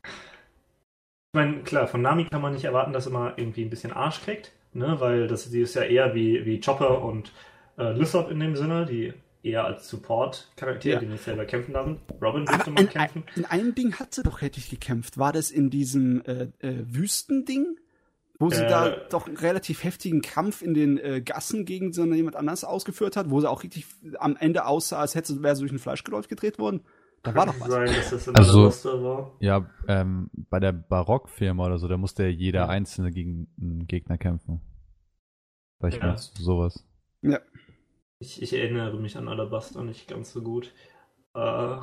Ich 0.05 1.39
meine, 1.39 1.63
klar, 1.63 1.89
von 1.89 2.03
Nami 2.03 2.27
kann 2.27 2.43
man 2.43 2.53
nicht 2.53 2.65
erwarten, 2.65 2.93
dass 2.93 3.07
er 3.07 3.13
mal 3.13 3.33
irgendwie 3.37 3.65
ein 3.65 3.71
bisschen 3.71 3.93
Arsch 3.93 4.21
kriegt 4.21 4.53
ne? 4.75 4.97
weil 5.01 5.29
das, 5.29 5.51
die 5.51 5.61
ist 5.61 5.75
ja 5.75 5.83
eher 5.83 6.15
wie, 6.15 6.45
wie 6.45 6.61
Chopper 6.61 7.03
und 7.03 7.33
äh, 7.79 7.93
Lysop 7.93 8.31
in 8.31 8.41
dem 8.41 8.57
Sinne, 8.57 8.87
die 8.87 9.13
eher 9.43 9.65
als 9.65 9.89
Support-Charaktere, 9.89 10.95
ja. 10.95 11.01
die 11.01 11.07
nicht 11.07 11.25
selber 11.25 11.45
kämpfen 11.45 11.73
lassen. 11.73 12.01
Robin 12.21 12.47
dürfte 12.47 12.71
mal 12.71 12.87
kämpfen. 12.87 13.25
In 13.35 13.45
einem 13.45 13.75
Ding 13.75 13.95
hat 13.99 14.15
sie 14.15 14.23
doch 14.23 14.41
richtig 14.43 14.71
gekämpft. 14.71 15.19
War 15.19 15.33
das 15.33 15.51
in 15.51 15.71
diesem 15.71 16.23
äh, 16.25 16.49
äh, 16.61 16.85
Wüstending? 16.87 17.79
Wo 18.39 18.51
sie 18.51 18.65
äh, 18.65 18.69
da 18.69 18.91
doch 19.11 19.27
einen 19.27 19.37
relativ 19.37 19.85
heftigen 19.85 20.21
Kampf 20.21 20.63
in 20.63 20.75
den 20.75 20.99
äh, 20.99 21.21
Gassen 21.21 21.65
gegen 21.65 21.93
so 21.93 22.05
jemand 22.05 22.37
anders 22.37 22.65
ausgeführt 22.65 23.17
hat, 23.17 23.31
wo 23.31 23.41
sie 23.41 23.49
auch 23.49 23.63
richtig 23.63 23.87
am 24.19 24.37
Ende 24.37 24.67
aussah, 24.67 24.99
als 24.99 25.15
hätte 25.15 25.33
sie, 25.33 25.43
wäre 25.43 25.55
sie 25.55 25.63
durch 25.63 25.73
ein 25.73 25.79
Fleischgeläuf 25.79 26.29
gedreht 26.29 26.59
worden. 26.59 26.83
Da 27.23 27.37
war 27.37 27.47
doch 27.47 27.61
was. 27.61 27.69
Sein, 27.69 27.87
dass 27.87 28.11
das 28.11 28.29
also, 28.35 29.05
war. 29.05 29.37
ja, 29.39 29.71
ähm, 29.87 30.29
bei 30.51 30.59
der 30.59 30.73
Barockfirma 30.73 31.67
oder 31.67 31.79
so, 31.79 31.87
da 31.87 31.97
musste 31.97 32.25
ja 32.25 32.31
jeder 32.31 32.69
Einzelne 32.69 33.13
gegen 33.13 33.47
einen 33.61 33.87
Gegner 33.87 34.19
kämpfen. 34.19 34.61
Vielleicht 35.79 36.01
ja. 36.01 36.09
meinst 36.09 36.37
du 36.37 36.43
sowas. 36.43 36.85
Ja. 37.23 37.39
Ich, 38.23 38.41
ich 38.41 38.53
erinnere 38.53 39.01
mich 39.01 39.17
an 39.17 39.27
Alabaster 39.27 39.83
nicht 39.83 40.07
ganz 40.07 40.33
so 40.33 40.43
gut. 40.43 40.73
Äh, 41.35 41.79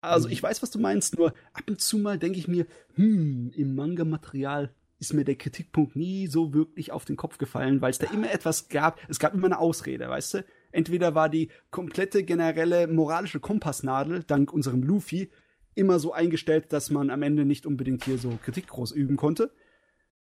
also 0.00 0.28
ich 0.28 0.40
weiß, 0.40 0.62
was 0.62 0.70
du 0.70 0.78
meinst, 0.78 1.18
nur 1.18 1.34
ab 1.52 1.64
und 1.66 1.80
zu 1.80 1.98
mal 1.98 2.16
denke 2.16 2.38
ich 2.38 2.46
mir, 2.46 2.66
hm, 2.94 3.50
im 3.56 3.74
Manga-Material 3.74 4.72
ist 5.00 5.14
mir 5.14 5.24
der 5.24 5.34
Kritikpunkt 5.34 5.96
nie 5.96 6.28
so 6.28 6.54
wirklich 6.54 6.92
auf 6.92 7.04
den 7.04 7.16
Kopf 7.16 7.38
gefallen, 7.38 7.80
weil 7.80 7.90
es 7.90 7.98
da 7.98 8.08
immer 8.12 8.32
etwas 8.32 8.68
gab. 8.68 9.00
Es 9.08 9.18
gab 9.18 9.34
immer 9.34 9.46
eine 9.46 9.58
Ausrede, 9.58 10.08
weißt 10.08 10.34
du? 10.34 10.44
Entweder 10.70 11.16
war 11.16 11.28
die 11.28 11.48
komplette 11.72 12.22
generelle 12.22 12.86
moralische 12.86 13.40
Kompassnadel, 13.40 14.22
dank 14.22 14.52
unserem 14.52 14.84
Luffy, 14.84 15.28
immer 15.74 15.98
so 15.98 16.12
eingestellt, 16.12 16.72
dass 16.72 16.88
man 16.88 17.10
am 17.10 17.22
Ende 17.22 17.44
nicht 17.44 17.66
unbedingt 17.66 18.04
hier 18.04 18.18
so 18.18 18.38
Kritik 18.44 18.68
groß 18.68 18.92
üben 18.92 19.16
konnte. 19.16 19.50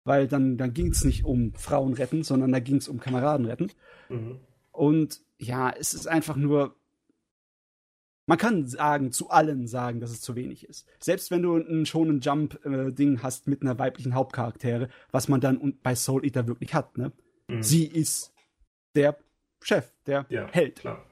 Weil 0.08 0.30
dann, 0.30 0.58
dann 0.58 0.74
ging 0.74 0.92
es 0.92 1.04
nicht 1.04 1.26
um 1.26 1.54
Frauen 1.54 1.92
retten, 1.92 2.24
sondern 2.24 2.54
da 2.54 2.60
ging 2.60 2.78
es 2.78 2.88
um 2.88 2.98
Kameraden 2.98 3.46
retten. 3.46 3.72
Mhm. 4.08 4.40
Und 4.72 5.20
ja, 5.38 5.70
es 5.70 5.94
ist 5.94 6.08
einfach 6.08 6.38
nur. 6.38 6.76
Man 8.26 8.38
kann 8.38 8.68
sagen, 8.68 9.12
zu 9.12 9.30
allen 9.30 9.68
sagen, 9.68 10.00
dass 10.00 10.12
es 10.12 10.22
zu 10.22 10.36
wenig 10.36 10.68
ist. 10.68 10.88
Selbst 11.00 11.30
wenn 11.30 11.42
du 11.42 11.58
ein 11.58 11.86
schonen 11.86 12.22
Jump-Ding 12.22 13.16
äh, 13.16 13.20
hast 13.22 13.48
mit 13.48 13.62
einer 13.62 13.80
weiblichen 13.80 14.16
Hauptcharaktere, 14.16 14.90
was 15.12 15.28
man 15.28 15.42
dann 15.42 15.78
bei 15.84 15.96
Soul 15.96 16.26
Eater 16.26 16.48
wirklich 16.48 16.74
hat, 16.74 16.98
ne? 16.98 17.12
Mhm. 17.50 17.64
Sie 17.64 17.86
ist 17.86 18.34
der 18.96 19.18
Chef, 19.62 19.92
der 20.06 20.26
ja, 20.30 20.48
Held. 20.52 20.80
Klar. 20.80 21.06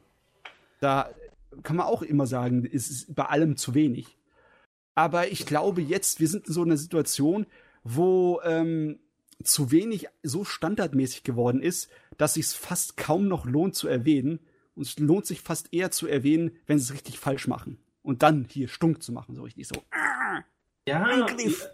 Da 0.79 1.09
kann 1.63 1.75
man 1.75 1.85
auch 1.85 2.01
immer 2.01 2.27
sagen, 2.27 2.65
es 2.65 2.89
ist 2.89 3.13
bei 3.13 3.25
allem 3.25 3.57
zu 3.57 3.73
wenig. 3.73 4.17
Aber 4.93 5.29
ich 5.29 5.45
glaube 5.45 5.81
jetzt, 5.81 6.21
wir 6.21 6.29
sind 6.29 6.47
in 6.47 6.53
so 6.53 6.63
einer 6.63 6.77
Situation, 6.77 7.45
wo 7.85 8.41
ähm, 8.43 8.99
zu 9.41 9.71
wenig 9.71 10.07
so 10.23 10.43
standardmäßig 10.43 11.23
geworden 11.23 11.61
ist, 11.61 11.89
dass 12.17 12.33
sich 12.33 12.47
fast 12.47 12.97
kaum 12.97 13.27
noch 13.29 13.45
lohnt 13.45 13.75
zu 13.75 13.87
erwähnen. 13.87 14.39
Und 14.73 14.87
es 14.87 14.99
lohnt 14.99 15.25
sich 15.25 15.39
fast 15.39 15.73
eher 15.73 15.91
zu 15.91 16.07
erwähnen, 16.07 16.57
wenn 16.65 16.79
sie 16.79 16.85
es 16.85 16.93
richtig 16.93 17.19
falsch 17.19 17.47
machen. 17.47 17.77
Und 18.01 18.23
dann 18.23 18.45
hier 18.49 18.67
stunk 18.67 19.01
zu 19.01 19.13
machen, 19.13 19.35
so 19.35 19.43
richtig 19.43 19.67
so. 19.67 19.75
Ja, 20.87 21.25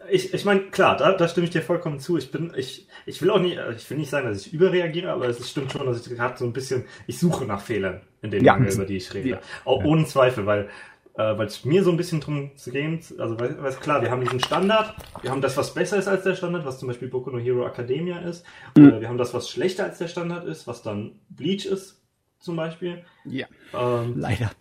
ich, 0.09 0.33
ich 0.33 0.45
meine, 0.45 0.61
klar, 0.69 0.95
da, 0.95 1.11
da 1.11 1.27
stimme 1.27 1.45
ich 1.45 1.51
dir 1.51 1.61
vollkommen 1.61 1.99
zu. 1.99 2.17
Ich 2.17 2.31
bin, 2.31 2.53
ich, 2.55 2.88
ich 3.05 3.21
will 3.21 3.29
auch 3.29 3.41
nicht, 3.41 3.59
ich 3.75 3.89
will 3.89 3.97
nicht 3.97 4.09
sagen, 4.09 4.29
dass 4.29 4.45
ich 4.45 4.53
überreagiere, 4.53 5.11
aber 5.11 5.27
es 5.27 5.49
stimmt 5.49 5.71
schon, 5.71 5.85
dass 5.85 6.05
ich 6.05 6.15
gerade 6.15 6.38
so 6.38 6.45
ein 6.45 6.53
bisschen, 6.53 6.85
ich 7.07 7.19
suche 7.19 7.43
nach 7.43 7.61
Fehlern 7.61 8.01
in 8.21 8.31
den 8.31 8.45
ja, 8.45 8.53
Mangel, 8.53 8.73
über 8.73 8.85
die 8.85 8.95
ich 8.95 9.13
rede. 9.13 9.29
Ja. 9.29 9.41
Auch 9.65 9.83
ohne 9.83 10.05
Zweifel, 10.05 10.45
weil, 10.45 10.69
äh, 11.15 11.38
weil 11.38 11.47
es 11.47 11.65
mir 11.65 11.83
so 11.83 11.91
ein 11.91 11.97
bisschen 11.97 12.21
drum 12.21 12.51
zu 12.55 12.71
gehen, 12.71 12.99
also 13.17 13.39
weil, 13.39 13.61
weil 13.61 13.73
klar, 13.73 14.01
wir 14.01 14.11
haben 14.11 14.21
diesen 14.21 14.39
Standard, 14.39 14.95
wir 15.21 15.31
haben 15.31 15.41
das, 15.41 15.57
was 15.57 15.73
besser 15.73 15.97
ist 15.97 16.07
als 16.07 16.23
der 16.23 16.35
Standard, 16.35 16.65
was 16.65 16.79
zum 16.79 16.88
Beispiel 16.88 17.09
Boku 17.09 17.29
no 17.29 17.39
Hero 17.39 17.65
Academia 17.65 18.19
ist, 18.19 18.45
mhm. 18.77 18.88
oder 18.88 19.01
wir 19.01 19.09
haben 19.09 19.17
das, 19.17 19.33
was 19.33 19.49
schlechter 19.49 19.83
als 19.83 19.97
der 19.97 20.07
Standard 20.07 20.45
ist, 20.45 20.67
was 20.67 20.83
dann 20.83 21.19
Bleach 21.29 21.65
ist, 21.65 22.01
zum 22.39 22.55
Beispiel. 22.55 23.03
Ja. 23.25 23.47
Ähm, 23.73 24.13
Leider. 24.17 24.51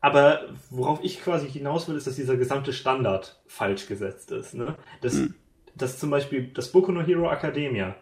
Aber 0.00 0.48
worauf 0.70 0.98
ich 1.02 1.22
quasi 1.22 1.48
hinaus 1.48 1.88
will, 1.88 1.96
ist, 1.96 2.06
dass 2.06 2.16
dieser 2.16 2.36
gesamte 2.36 2.72
Standard 2.72 3.40
falsch 3.46 3.86
gesetzt 3.86 4.32
ist. 4.32 4.54
Ne? 4.54 4.74
Dass, 5.00 5.14
mhm. 5.14 5.34
dass 5.76 5.98
zum 5.98 6.10
Beispiel 6.10 6.48
das 6.48 6.72
Boku 6.72 6.90
no 6.90 7.02
Hero 7.02 7.30
Academia 7.30 7.94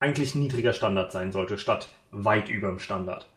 eigentlich 0.00 0.34
niedriger 0.34 0.72
Standard 0.72 1.12
sein 1.12 1.30
sollte, 1.30 1.58
statt 1.58 1.88
weit 2.10 2.48
über 2.48 2.68
dem 2.68 2.78
Standard. 2.78 3.28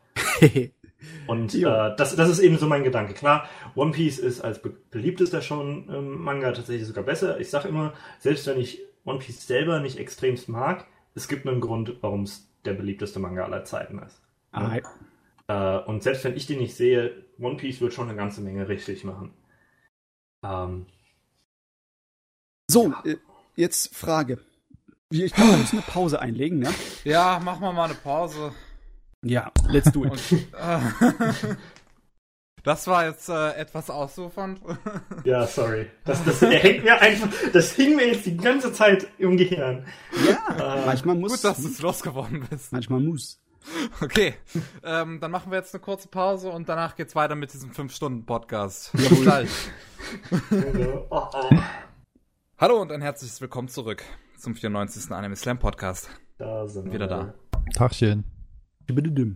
Und 1.28 1.54
äh, 1.56 1.62
das, 1.62 2.16
das 2.16 2.30
ist 2.30 2.40
eben 2.40 2.58
so 2.58 2.68
mein 2.68 2.84
Gedanke. 2.84 3.14
Klar, 3.14 3.50
One 3.76 3.92
Piece 3.92 4.20
ist 4.20 4.42
als 4.42 4.62
be 4.62 4.70
beliebtester 4.92 5.42
schon 5.42 5.90
ähm, 5.90 6.24
Manga 6.24 6.52
tatsächlich 6.52 6.88
sogar 6.88 7.04
besser. 7.04 7.40
Ich 7.40 7.50
sage 7.50 7.68
immer, 7.68 7.94
selbst 8.20 8.48
wenn 8.48 8.60
ich 8.60 8.82
One 9.04 9.20
Piece 9.20 9.46
selber 9.46 9.80
nicht 9.80 10.00
extremst 10.00 10.50
mag, 10.50 10.86
es 11.14 11.28
gibt 11.28 11.48
einen 11.48 11.62
Grund, 11.62 11.98
warum 12.02 12.24
es 12.24 12.50
der 12.66 12.74
beliebteste 12.74 13.20
Manga 13.20 13.44
aller 13.44 13.64
Zeiten 13.64 14.00
ist. 14.00 14.22
Ne? 14.54 14.82
Äh, 15.48 15.78
und 15.90 16.04
selbst 16.04 16.24
wenn 16.24 16.36
ich 16.36 16.48
den 16.48 16.60
nicht 16.60 16.76
sehe, 16.76 17.24
One 17.40 17.58
Piece 17.58 17.82
wird 17.82 17.94
schon 17.94 18.10
eine 18.10 18.18
ganze 18.18 18.42
Menge 18.42 18.68
richtig 18.68 19.04
machen. 19.04 19.34
Ähm, 20.44 20.88
so, 22.70 22.90
ja. 22.90 23.04
Äh, 23.06 23.18
jetzt 23.56 23.96
Frage. 23.96 24.40
Ich 25.12 25.34
kann 25.34 25.50
uns 25.52 25.72
eine 25.72 25.82
Pause 25.82 26.20
einlegen, 26.20 26.60
ne? 26.60 26.74
Ja, 27.04 27.40
machen 27.40 27.62
wir 27.62 27.72
mal 27.72 27.86
eine 27.86 27.94
Pause. 27.94 28.54
Ja, 29.26 29.52
let's 29.70 29.92
do 29.92 30.06
it. 30.06 30.12
Und, 30.12 30.34
äh, 30.54 31.56
das 32.64 32.86
war 32.86 33.08
jetzt 33.08 33.28
äh, 33.28 33.54
etwas 33.54 33.90
ausufernd. 33.90 34.62
ja, 35.24 35.48
sorry. 35.48 35.88
Das, 36.04 36.24
das, 36.24 36.42
hängt 36.42 36.84
mir 36.84 37.02
einfach, 37.02 37.30
das 37.52 37.72
hing 37.74 37.96
mir 37.96 38.08
jetzt 38.08 38.28
die 38.28 38.38
ganze 38.38 38.72
Zeit 38.72 39.08
im 39.18 39.36
Gehirn. 39.36 39.88
Ja, 40.28 40.76
äh, 40.76 40.86
manchmal 40.86 41.16
muss. 41.16 41.32
Gut, 41.32 41.44
dass 41.44 41.60
du 41.60 41.68
es 41.68 41.82
losgeworden 41.82 42.46
bist. 42.48 42.72
Manchmal 42.72 43.00
muss. 43.00 43.42
Okay, 44.00 44.36
ähm, 44.84 45.20
dann 45.20 45.32
machen 45.32 45.52
wir 45.52 45.58
jetzt 45.58 45.74
eine 45.74 45.82
kurze 45.82 46.08
Pause 46.08 46.52
und 46.52 46.70
danach 46.70 46.96
geht's 46.96 47.16
weiter 47.16 47.34
mit 47.34 47.52
diesem 47.52 47.72
5-Stunden-Podcast. 47.72 48.92
Bis 48.94 49.22
gleich. 49.24 49.50
Hallo 52.60 52.80
und 52.80 52.92
ein 52.92 53.02
herzliches 53.02 53.42
Willkommen 53.42 53.70
zurück 53.70 54.04
zum 54.38 54.54
94. 54.54 55.12
Anime 55.12 55.36
Slam 55.36 55.58
Podcast. 55.58 56.12
Da 56.38 56.68
sind 56.68 56.86
wir. 56.86 56.94
Wieder 56.94 57.08
da. 57.08 57.34
Tagchen. 57.74 58.35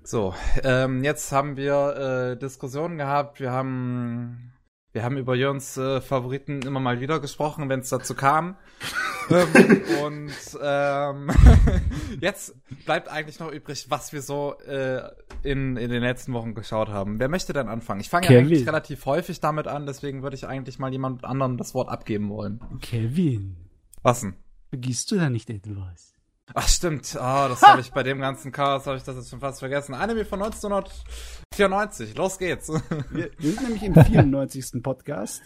So, 0.04 0.34
ähm, 0.64 1.04
jetzt 1.04 1.32
haben 1.32 1.58
wir 1.58 2.34
äh, 2.34 2.38
Diskussionen 2.38 2.98
gehabt. 2.98 3.40
Wir 3.40 3.52
haben 3.52 4.54
wir 4.92 5.04
haben 5.04 5.18
über 5.18 5.36
Jörns 5.36 5.78
äh, 5.78 6.02
Favoriten 6.02 6.64
immer 6.64 6.80
mal 6.80 7.00
wieder 7.00 7.20
gesprochen, 7.20 7.70
wenn 7.70 7.82
es 7.82 7.90
dazu 7.90 8.16
kam. 8.16 8.56
ähm, 9.30 9.84
und 10.04 10.32
ähm, 10.62 11.30
jetzt 12.22 12.56
bleibt 12.86 13.08
eigentlich 13.08 13.40
noch 13.40 13.52
übrig, 13.52 13.86
was 13.90 14.14
wir 14.14 14.24
so 14.24 14.58
äh, 14.62 15.02
in, 15.44 15.78
in 15.78 15.92
den 15.92 16.02
letzten 16.02 16.34
Wochen 16.34 16.56
geschaut 16.56 16.90
haben. 16.90 17.20
Wer 17.20 17.30
möchte 17.30 17.54
denn 17.54 17.70
anfangen? 17.70 18.02
Ich 18.02 18.10
fange 18.10 18.32
ja 18.32 18.40
eigentlich 18.40 18.66
relativ 18.66 19.06
häufig 19.06 19.40
damit 19.40 19.68
an, 19.68 19.86
deswegen 19.86 20.24
würde 20.24 20.36
ich 20.36 20.48
eigentlich 20.48 20.80
mal 20.80 20.92
jemand 20.92 21.24
anderem 21.24 21.58
das 21.58 21.76
Wort 21.76 21.90
abgeben 21.90 22.30
wollen. 22.30 22.60
Kevin. 22.82 23.58
Was 24.02 24.22
denn? 24.22 24.34
Vergisst 24.70 25.12
du 25.12 25.18
da 25.18 25.30
nicht 25.30 25.52
etwas? 25.52 26.19
Ach 26.54 26.68
stimmt, 26.68 27.16
ah, 27.20 27.48
das 27.48 27.62
habe 27.62 27.82
ich 27.82 27.92
bei 27.92 28.04
dem 28.04 28.20
ganzen 28.20 28.52
Chaos 28.52 28.88
habe 28.88 28.98
ich 28.98 29.04
das 29.04 29.16
jetzt 29.16 29.30
schon 29.30 29.40
fast 29.40 29.60
vergessen. 29.60 29.94
Anime 29.94 30.26
von 30.26 30.42
1994. 30.42 32.16
Los 32.16 32.40
geht's. 32.40 32.70
Wir, 33.12 33.32
wir 33.38 33.52
sind 33.52 33.64
nämlich 33.64 33.84
im 33.84 33.94
94. 33.94 34.82
Podcast. 34.82 35.42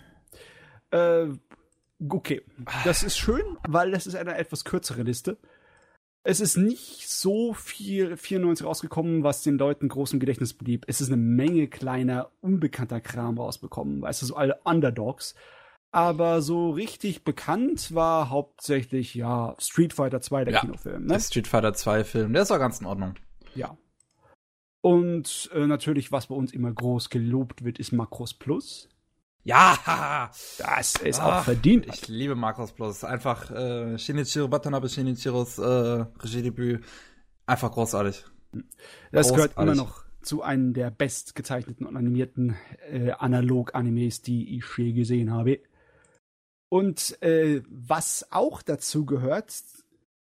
Äh, 0.91 1.27
okay, 2.07 2.41
das 2.83 3.03
ist 3.03 3.17
schön, 3.17 3.57
weil 3.67 3.91
das 3.91 4.07
ist 4.07 4.15
eine 4.15 4.37
etwas 4.37 4.63
kürzere 4.63 5.03
Liste. 5.03 5.37
Es 6.25 6.39
ist 6.39 6.55
nicht 6.55 7.09
so 7.09 7.53
viel 7.53 8.15
94 8.15 8.65
rausgekommen, 8.65 9.23
was 9.23 9.43
den 9.43 9.57
Leuten 9.57 9.89
groß 9.89 10.13
im 10.13 10.21
Gedächtnis 10.21 10.53
blieb. 10.53 10.85
Es 10.87 11.01
ist 11.01 11.07
eine 11.07 11.17
Menge 11.17 11.67
kleiner, 11.67 12.31
unbekannter 12.39 13.01
Kram 13.01 13.37
rausbekommen. 13.37 14.01
Weißt 14.01 14.21
du, 14.21 14.27
so 14.27 14.35
alle 14.35 14.61
Underdogs. 14.63 15.35
Aber 15.93 16.41
so 16.41 16.71
richtig 16.71 17.23
bekannt 17.23 17.93
war 17.93 18.31
hauptsächlich, 18.31 19.13
ja, 19.13 19.55
Street 19.59 19.93
Fighter 19.93 20.21
2, 20.21 20.45
der 20.45 20.53
ja, 20.55 20.59
Kinofilm. 20.61 21.03
Ne? 21.03 21.13
Der 21.13 21.19
Street 21.19 21.47
Fighter 21.47 21.75
2 21.75 22.03
Film, 22.03 22.33
der 22.33 22.41
ist 22.41 22.51
auch 22.51 22.57
ganz 22.57 22.81
in 22.81 22.87
Ordnung. 22.87 23.13
Ja. 23.53 23.77
Und 24.81 25.51
äh, 25.53 25.67
natürlich, 25.67 26.11
was 26.11 26.27
bei 26.27 26.35
uns 26.35 26.51
immer 26.51 26.73
groß 26.73 27.11
gelobt 27.11 27.63
wird, 27.63 27.77
ist 27.77 27.91
Macros 27.91 28.33
Plus. 28.33 28.89
Ja, 29.43 30.31
das 30.57 30.95
ist 30.95 31.19
Ach, 31.19 31.41
auch 31.41 31.43
verdient. 31.43 31.85
Ich 31.85 32.07
liebe 32.07 32.33
Macros 32.33 32.71
Plus. 32.71 33.03
Einfach 33.03 33.51
äh, 33.51 33.99
Shinichiro 33.99 34.51
Watanabe 34.51 34.89
Shinichiros 34.89 35.59
äh, 35.59 35.63
Regiedebüt. 35.63 36.83
Einfach 37.45 37.71
großartig. 37.71 38.25
Das 39.11 39.27
großartig. 39.27 39.55
gehört 39.55 39.57
immer 39.57 39.75
noch 39.75 40.05
zu 40.23 40.41
einem 40.41 40.73
der 40.73 40.89
bestgezeichneten 40.89 41.85
und 41.85 41.97
animierten 41.97 42.55
äh, 42.89 43.11
Analog-Animes, 43.11 44.23
die 44.23 44.57
ich 44.57 44.65
je 44.75 44.93
gesehen 44.93 45.31
habe. 45.31 45.59
Und 46.73 47.21
äh, 47.21 47.61
was 47.69 48.25
auch 48.31 48.63
dazu 48.63 49.05
gehört, 49.05 49.53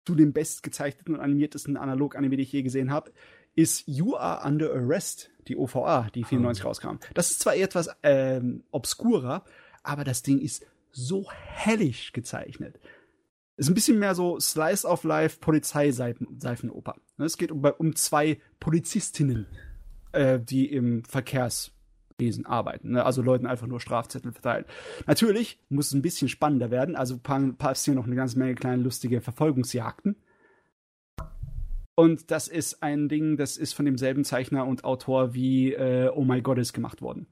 zu 0.04 0.14
dem 0.14 0.32
bestgezeichneten 0.32 1.16
und 1.16 1.20
animiertesten 1.20 1.76
Analog-Anime, 1.76 2.36
den 2.36 2.44
ich 2.44 2.52
je 2.52 2.62
gesehen 2.62 2.92
habe, 2.92 3.10
ist 3.56 3.82
You 3.88 4.14
Are 4.14 4.46
Under 4.48 4.72
Arrest, 4.72 5.32
die 5.48 5.56
OVA, 5.56 6.08
die 6.14 6.22
94 6.22 6.64
oh. 6.64 6.68
rauskam. 6.68 6.96
Das 7.14 7.32
ist 7.32 7.40
zwar 7.40 7.56
etwas 7.56 7.90
ähm, 8.04 8.62
obskurer, 8.70 9.44
aber 9.82 10.04
das 10.04 10.22
Ding 10.22 10.38
ist 10.38 10.64
so 10.92 11.28
hellisch 11.32 12.12
gezeichnet. 12.12 12.78
Ist 13.56 13.68
ein 13.68 13.74
bisschen 13.74 13.98
mehr 13.98 14.14
so 14.14 14.38
Slice 14.38 14.86
of 14.86 15.02
Life 15.02 15.38
Polizeiseifenoper. 15.40 16.94
Es 17.18 17.38
geht 17.38 17.50
um, 17.50 17.64
um 17.64 17.96
zwei 17.96 18.40
Polizistinnen, 18.60 19.48
äh, 20.12 20.38
die 20.38 20.70
im 20.72 21.02
Verkehrs 21.02 21.72
Wesen 22.18 22.46
arbeiten. 22.46 22.92
Ne? 22.92 23.04
Also 23.04 23.22
Leuten 23.22 23.46
einfach 23.46 23.66
nur 23.66 23.80
Strafzettel 23.80 24.32
verteilen. 24.32 24.64
Natürlich 25.06 25.58
muss 25.68 25.88
es 25.88 25.94
ein 25.94 26.02
bisschen 26.02 26.28
spannender 26.28 26.70
werden. 26.70 26.96
Also 26.96 27.18
passieren 27.18 27.96
noch 27.96 28.06
eine 28.06 28.16
ganze 28.16 28.38
Menge 28.38 28.54
kleine 28.54 28.82
lustige 28.82 29.20
Verfolgungsjagden. 29.20 30.16
Und 31.94 32.30
das 32.30 32.48
ist 32.48 32.82
ein 32.82 33.08
Ding, 33.08 33.36
das 33.36 33.56
ist 33.56 33.72
von 33.72 33.86
demselben 33.86 34.24
Zeichner 34.24 34.66
und 34.66 34.84
Autor 34.84 35.34
wie 35.34 35.72
äh, 35.72 36.10
Oh 36.14 36.24
My 36.24 36.42
Goddess 36.42 36.72
gemacht 36.72 37.00
worden. 37.00 37.26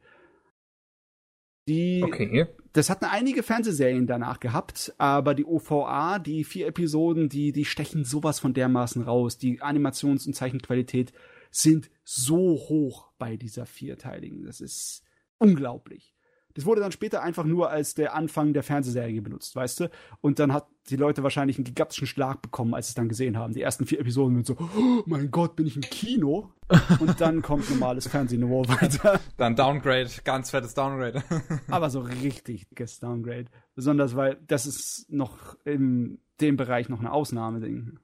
Die, 1.68 2.02
okay. 2.02 2.46
Das 2.72 2.90
hatten 2.90 3.06
einige 3.06 3.42
Fernsehserien 3.42 4.06
danach 4.06 4.40
gehabt, 4.40 4.94
aber 4.98 5.34
die 5.34 5.46
OVA, 5.46 6.18
die 6.18 6.44
vier 6.44 6.66
Episoden, 6.66 7.28
die, 7.28 7.52
die 7.52 7.64
stechen 7.64 8.04
sowas 8.04 8.38
von 8.38 8.52
dermaßen 8.52 9.02
raus. 9.02 9.38
Die 9.38 9.62
Animations- 9.62 10.26
und 10.26 10.34
Zeichenqualität 10.34 11.12
sind 11.56 11.90
so 12.02 12.36
hoch 12.36 13.12
bei 13.18 13.36
dieser 13.36 13.66
vierteiligen. 13.66 14.44
Das 14.44 14.60
ist 14.60 15.02
unglaublich. 15.38 16.14
Das 16.54 16.66
wurde 16.66 16.80
dann 16.80 16.92
später 16.92 17.20
einfach 17.22 17.44
nur 17.44 17.70
als 17.70 17.94
der 17.94 18.14
Anfang 18.14 18.52
der 18.52 18.62
Fernsehserie 18.62 19.20
benutzt, 19.20 19.56
weißt 19.56 19.80
du? 19.80 19.90
Und 20.20 20.38
dann 20.38 20.52
hat 20.52 20.68
die 20.88 20.96
Leute 20.96 21.24
wahrscheinlich 21.24 21.56
einen 21.56 21.64
gigantischen 21.64 22.06
Schlag 22.06 22.42
bekommen, 22.42 22.74
als 22.74 22.86
sie 22.86 22.90
es 22.90 22.94
dann 22.94 23.08
gesehen 23.08 23.36
haben. 23.36 23.54
Die 23.54 23.62
ersten 23.62 23.86
vier 23.86 23.98
Episoden 23.98 24.36
mit 24.36 24.46
so, 24.46 24.56
oh 24.58 25.02
mein 25.06 25.32
Gott, 25.32 25.56
bin 25.56 25.66
ich 25.66 25.74
im 25.74 25.82
Kino? 25.82 26.52
Und 27.00 27.20
dann 27.20 27.42
kommt 27.42 27.68
normales 27.70 28.06
Fernsehniveau 28.06 28.68
weiter. 28.68 29.20
Dann 29.36 29.56
Downgrade, 29.56 30.10
ganz 30.22 30.50
fettes 30.50 30.74
Downgrade. 30.74 31.24
Aber 31.68 31.90
so 31.90 32.00
richtig 32.00 32.68
dickes 32.68 33.00
Downgrade. 33.00 33.46
Besonders, 33.74 34.14
weil 34.14 34.38
das 34.46 34.66
ist 34.66 35.10
noch 35.10 35.56
in 35.64 36.20
dem 36.40 36.56
Bereich 36.56 36.88
noch 36.88 37.00
eine 37.00 37.12
Ausnahme-Ding. 37.12 37.98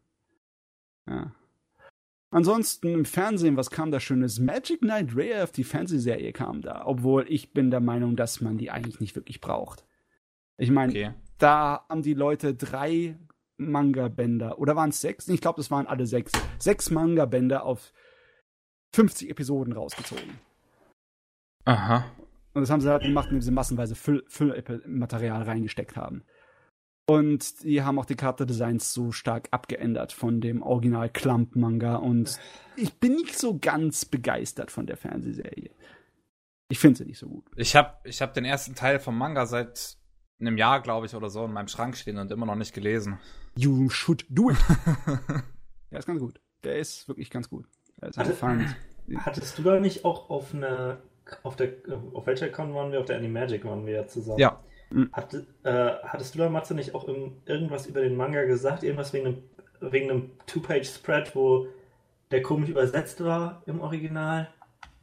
Ja. 1.09 1.33
Ansonsten 2.31 2.95
im 2.95 3.05
Fernsehen, 3.05 3.57
was 3.57 3.71
kam 3.71 3.91
da 3.91 3.99
Schönes? 3.99 4.39
Magic 4.39 4.81
Knight 4.81 5.11
Rare 5.17 5.49
die 5.55 5.65
Fernsehserie 5.65 6.33
kam 6.33 6.63
da, 6.63 6.87
obwohl 6.87 7.27
ich 7.29 7.53
bin 7.53 7.71
der 7.71 7.81
Meinung, 7.81 8.15
dass 8.15 8.41
man 8.41 8.57
die 8.57 8.71
eigentlich 8.71 9.01
nicht 9.01 9.17
wirklich 9.17 9.41
braucht. 9.41 9.85
Ich 10.57 10.71
meine, 10.71 10.93
okay. 10.93 11.15
da 11.39 11.85
haben 11.89 12.03
die 12.03 12.15
Leute 12.15 12.55
drei 12.55 13.19
Manga-Bänder, 13.57 14.59
oder 14.59 14.77
waren 14.77 14.91
es 14.91 15.01
sechs? 15.01 15.29
Ich 15.29 15.41
glaube, 15.41 15.57
das 15.57 15.71
waren 15.71 15.87
alle 15.87 16.07
sechs. 16.07 16.33
Sechs 16.59 16.91
Manga-Bänder 16.91 17.65
auf 17.65 17.93
50 18.95 19.31
Episoden 19.31 19.73
rausgezogen. 19.73 20.39
Aha. 21.65 22.05
Und 22.53 22.63
das 22.63 22.71
haben 22.71 22.81
sie 22.81 22.91
halt 22.91 23.03
gemacht, 23.03 23.29
indem 23.29 23.43
sie 23.43 23.51
massenweise 23.51 23.95
Füllmaterial 23.95 25.43
reingesteckt 25.43 25.97
haben. 25.97 26.25
Und 27.11 27.65
die 27.65 27.83
haben 27.83 27.99
auch 27.99 28.05
die 28.05 28.15
Charakterdesigns 28.15 28.95
so 28.95 29.11
stark 29.11 29.49
abgeändert 29.51 30.13
von 30.13 30.41
dem 30.41 30.63
Original 30.63 31.09
Clump-Manga. 31.09 31.97
Und 31.97 32.39
ich 32.77 32.95
bin 33.01 33.17
nicht 33.17 33.37
so 33.37 33.59
ganz 33.59 34.05
begeistert 34.05 34.71
von 34.71 34.87
der 34.87 34.97
Fernsehserie. 34.97 35.71
Ich 36.69 36.79
finde 36.79 36.99
sie 36.99 37.07
nicht 37.07 37.19
so 37.19 37.27
gut. 37.27 37.45
Ich 37.57 37.75
habe 37.75 37.95
ich 38.05 38.23
hab 38.23 38.33
den 38.33 38.45
ersten 38.45 38.77
Teil 38.77 39.01
vom 39.01 39.19
Manga 39.19 39.47
seit 39.47 39.97
einem 40.39 40.57
Jahr, 40.57 40.81
glaube 40.83 41.07
ich, 41.07 41.17
oder 41.17 41.31
so 41.31 41.45
in 41.47 41.53
meinem 41.53 41.67
Schrank 41.67 41.97
stehen 41.97 42.17
und 42.17 42.31
immer 42.31 42.47
noch 42.47 42.55
nicht 42.55 42.75
gelesen. 42.75 43.19
You 43.57 43.89
should 43.89 44.25
do 44.29 44.51
it. 44.53 44.59
der 45.91 45.99
ist 45.99 46.07
ganz 46.07 46.21
gut. 46.21 46.41
Der 46.63 46.79
ist 46.79 47.09
wirklich 47.09 47.29
ganz 47.29 47.51
gut. 47.51 47.67
Hatte, 48.01 48.37
hattest 49.17 49.59
du 49.59 49.65
da 49.65 49.81
nicht 49.81 50.05
auch 50.05 50.31
auf 50.31 50.55
einer 50.55 50.99
auf 51.43 51.57
der 51.57 51.73
auf 52.13 52.29
welcher 52.29 52.51
Con 52.51 52.73
waren 52.73 52.93
wir? 52.93 53.01
Auf 53.01 53.07
der 53.07 53.17
Animagic 53.17 53.65
waren 53.65 53.85
wir 53.85 53.95
ja 53.95 54.07
zusammen. 54.07 54.39
Ja. 54.39 54.63
Mhm. 54.91 55.11
Hat, 55.13 55.35
äh, 55.63 55.91
hattest 56.03 56.35
du 56.35 56.39
da, 56.39 56.49
Matze, 56.49 56.75
nicht 56.75 56.95
auch 56.95 57.09
irgendwas 57.09 57.87
über 57.87 58.01
den 58.01 58.17
Manga 58.17 58.45
gesagt? 58.45 58.83
Irgendwas 58.83 59.13
wegen 59.13 59.27
einem, 59.27 59.43
wegen 59.81 60.11
einem 60.11 60.31
Two-Page-Spread, 60.47 61.35
wo 61.35 61.67
der 62.31 62.43
komisch 62.43 62.71
übersetzt 62.71 63.23
war 63.25 63.63
im 63.67 63.81
Original? 63.81 64.49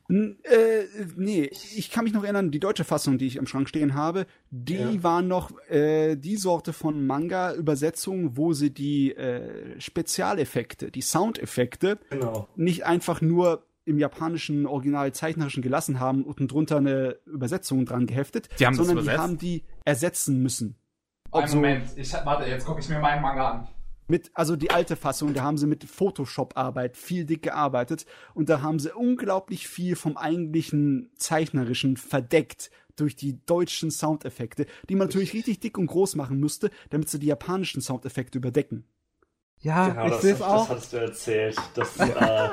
N 0.09 0.37
äh, 0.43 0.85
nee, 1.17 1.49
ich 1.51 1.91
kann 1.91 2.05
mich 2.05 2.13
noch 2.13 2.23
erinnern, 2.23 2.49
die 2.49 2.61
deutsche 2.61 2.85
Fassung, 2.85 3.17
die 3.17 3.27
ich 3.27 3.35
im 3.35 3.45
Schrank 3.45 3.67
stehen 3.67 3.93
habe, 3.93 4.25
die 4.51 4.75
ja. 4.75 5.03
war 5.03 5.21
noch 5.21 5.51
äh, 5.69 6.15
die 6.15 6.37
Sorte 6.37 6.71
von 6.71 7.05
Manga-Übersetzung, 7.05 8.37
wo 8.37 8.53
sie 8.53 8.69
die 8.73 9.13
äh, 9.15 9.79
Spezialeffekte, 9.81 10.91
die 10.91 11.01
Soundeffekte 11.01 11.99
genau. 12.09 12.47
nicht 12.55 12.85
einfach 12.85 13.19
nur 13.19 13.63
im 13.83 13.99
japanischen 13.99 14.65
Original 14.65 15.13
zeichnerischen 15.13 15.61
gelassen 15.61 15.99
haben 15.99 16.23
und 16.23 16.51
drunter 16.51 16.77
eine 16.77 17.17
Übersetzung 17.25 17.85
dran 17.85 18.05
geheftet, 18.05 18.49
die 18.59 18.65
haben 18.65 18.75
sondern 18.75 19.03
die 19.03 19.11
haben 19.11 19.37
die 19.37 19.63
ersetzen 19.87 20.43
müssen. 20.43 20.75
Ein 21.31 21.49
Moment, 21.49 21.97
ich, 21.97 22.13
warte, 22.13 22.45
jetzt 22.49 22.65
gucke 22.65 22.81
ich 22.81 22.89
mir 22.89 22.99
meinen 22.99 23.21
Manga 23.21 23.51
an. 23.51 23.67
Mit, 24.09 24.31
also 24.33 24.55
die 24.55 24.71
alte 24.71 24.95
Fassung, 24.95 25.33
da 25.33 25.43
haben 25.43 25.57
sie 25.57 25.67
mit 25.67 25.83
Photoshop-Arbeit 25.83 26.97
viel 26.97 27.25
dick 27.25 27.43
gearbeitet 27.43 28.05
und 28.33 28.49
da 28.49 28.61
haben 28.61 28.79
sie 28.79 28.93
unglaublich 28.93 29.67
viel 29.67 29.95
vom 29.95 30.17
eigentlichen 30.17 31.11
Zeichnerischen 31.15 31.97
verdeckt 31.97 32.69
durch 32.97 33.15
die 33.15 33.45
deutschen 33.45 33.91
Soundeffekte, 33.91 34.65
die 34.89 34.95
man 34.95 35.07
natürlich 35.07 35.33
richtig 35.33 35.59
dick 35.59 35.77
und 35.77 35.87
groß 35.87 36.15
machen 36.15 36.39
müsste, 36.39 36.69
damit 36.89 37.09
sie 37.09 37.19
die 37.19 37.27
japanischen 37.27 37.81
Soundeffekte 37.81 38.37
überdecken. 38.37 38.85
Ja, 39.59 39.89
genau, 39.89 40.07
ich 40.07 40.15
sehe 40.15 40.33
es 40.33 40.41
auch. 40.41 40.67
Das 40.67 40.69
hattest 40.69 40.93
du 40.93 40.97
erzählt. 40.97 41.57
Das, 41.75 41.97
äh, 41.97 42.49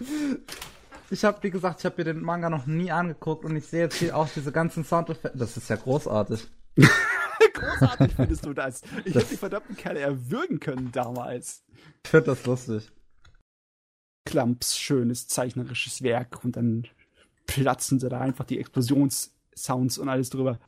ich 1.10 1.24
habe, 1.24 1.42
wie 1.42 1.50
gesagt, 1.50 1.80
ich 1.80 1.86
habe 1.86 1.96
mir 1.98 2.04
den 2.04 2.22
Manga 2.22 2.50
noch 2.50 2.66
nie 2.66 2.90
angeguckt 2.90 3.44
und 3.44 3.54
ich 3.56 3.66
sehe 3.66 3.82
jetzt 3.82 3.96
hier 3.96 4.16
auch 4.16 4.28
diese 4.28 4.52
ganzen 4.52 4.84
Soundeffekte. 4.84 5.38
Das 5.38 5.56
ist 5.56 5.70
ja 5.70 5.76
großartig. 5.76 6.48
großartig 7.52 8.14
findest 8.14 8.46
du 8.46 8.52
das. 8.52 8.82
Ich 9.04 9.14
hätte 9.14 9.26
die 9.26 9.36
verdammten 9.36 9.76
Kerle 9.76 10.00
erwürgen 10.00 10.60
können 10.60 10.90
damals. 10.92 11.64
Ich 12.04 12.10
finde 12.10 12.26
das 12.26 12.46
lustig. 12.46 12.90
Klamps 14.24 14.78
schönes 14.78 15.26
zeichnerisches 15.26 16.02
Werk 16.02 16.44
und 16.44 16.56
dann 16.56 16.86
platzen 17.46 17.98
sie 17.98 18.08
da 18.08 18.20
einfach 18.20 18.44
die 18.44 18.58
Explosionssounds 18.58 19.98
und 19.98 20.08
alles 20.08 20.30
drüber. 20.30 20.58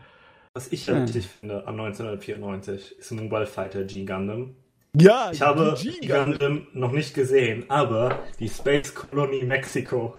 Was 0.54 0.72
ich 0.72 0.86
ja. 0.86 1.00
richtig 1.00 1.26
finde 1.26 1.66
an 1.66 1.78
1994 1.78 2.98
ist 2.98 3.12
Mobile 3.12 3.46
Fighter 3.46 3.84
G 3.84 4.04
Gundam. 4.04 4.56
Ja, 4.96 5.30
ich 5.30 5.40
habe 5.42 5.78
die 5.80 6.08
Gundam 6.08 6.66
noch 6.72 6.90
nicht 6.90 7.14
gesehen, 7.14 7.70
aber 7.70 8.24
die 8.40 8.48
Space 8.48 8.92
Colony 8.94 9.44
Mexico. 9.44 10.16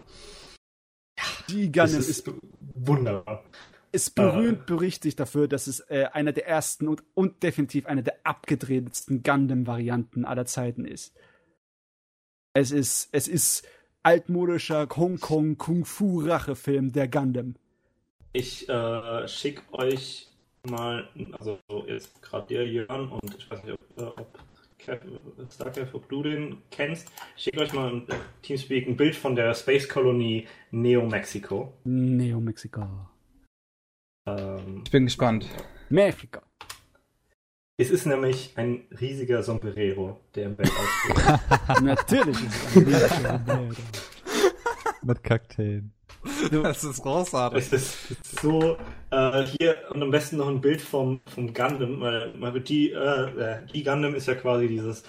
Die 1.49 1.69
Gundam 1.71 1.99
ist, 1.99 2.07
ist 2.07 2.31
wunderbar. 2.75 3.43
Ist 3.93 4.15
berühmt 4.15 4.65
berüchtigt 4.65 5.19
dafür, 5.19 5.47
dass 5.47 5.67
es 5.67 5.81
äh, 5.89 6.07
einer 6.13 6.31
der 6.31 6.47
ersten 6.47 6.87
und, 6.87 7.03
und 7.13 7.43
definitiv 7.43 7.85
einer 7.85 8.01
der 8.01 8.15
abgedrehtsten 8.23 9.21
Gundam-Varianten 9.21 10.23
aller 10.23 10.45
Zeiten 10.45 10.85
ist. 10.85 11.13
Es 12.53 12.71
ist, 12.71 13.09
es 13.11 13.27
ist 13.27 13.67
altmodischer 14.03 14.87
Hongkong 14.89 15.57
Kung 15.57 15.85
Fu 15.85 16.21
Rachefilm 16.21 16.91
der 16.91 17.07
Gundam. 17.07 17.55
Ich 18.33 18.67
äh, 18.69 19.27
schicke 19.27 19.61
euch 19.73 20.27
mal, 20.63 21.09
also 21.37 21.59
jetzt 21.87 22.21
gerade 22.21 22.47
der 22.47 22.67
Jörn 22.67 23.09
und 23.09 23.35
ich 23.37 23.49
weiß 23.49 23.63
nicht, 23.63 23.77
ob, 23.97 24.19
ob 24.19 24.39
Starcraft, 25.51 25.93
ob 25.93 26.09
du 26.09 26.23
den 26.23 26.57
kennst. 26.71 27.11
Ich 27.35 27.43
schicke 27.43 27.59
euch 27.59 27.73
mal 27.73 27.91
im 27.91 28.07
Teamspeak 28.41 28.87
ein 28.87 28.97
Bild 28.97 29.15
von 29.15 29.35
der 29.35 29.53
Space 29.53 29.87
Kolonie 29.87 30.47
Neo 30.71 31.05
Mexico. 31.05 31.73
Neo 31.83 32.39
Mexico. 32.39 33.10
Ähm, 34.25 34.81
ich 34.85 34.91
bin 34.91 35.05
gespannt. 35.05 35.47
Mexiko. 35.89 36.41
Es 37.77 37.89
ist 37.89 38.05
nämlich 38.05 38.53
ein 38.57 38.83
riesiger 38.99 39.41
Sombrero, 39.41 40.19
der 40.35 40.45
im 40.45 40.57
Weltall 40.57 40.85
steht. 41.65 41.83
Natürlich 41.83 42.37
ist 42.37 42.55
es 42.55 42.77
ein 42.77 42.83
riesiger 42.83 43.39
Sombrero. 43.47 43.75
Mit 45.03 45.23
Kakteen. 45.23 45.93
Das 46.51 46.83
ist 46.83 47.01
großartig. 47.01 47.57
Es 47.59 47.73
ist 48.11 48.41
so, 48.41 48.77
äh, 49.09 49.43
hier 49.43 49.75
und 49.89 50.03
am 50.03 50.11
besten 50.11 50.37
noch 50.37 50.47
ein 50.47 50.61
Bild 50.61 50.81
vom, 50.81 51.21
vom 51.25 51.53
Gundam, 51.53 52.01
weil, 52.01 52.61
die, 52.61 52.91
äh, 52.91 53.65
die 53.73 53.83
Gundam 53.83 54.13
ist 54.13 54.27
ja 54.27 54.35
quasi 54.35 54.67
dieses 54.67 55.03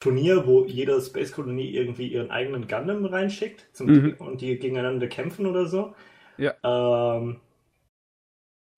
Turnier, 0.00 0.46
wo 0.46 0.64
jede 0.64 1.00
Space 1.00 1.32
Kolonie 1.32 1.70
irgendwie 1.74 2.08
ihren 2.08 2.30
eigenen 2.30 2.66
Gundam 2.68 3.04
reinschickt 3.04 3.66
zum, 3.72 3.88
mhm. 3.88 4.14
und 4.18 4.40
die 4.40 4.58
gegeneinander 4.58 5.08
kämpfen 5.08 5.44
oder 5.44 5.66
so. 5.66 5.94
Ja. 6.38 6.54
Ähm, 6.62 7.40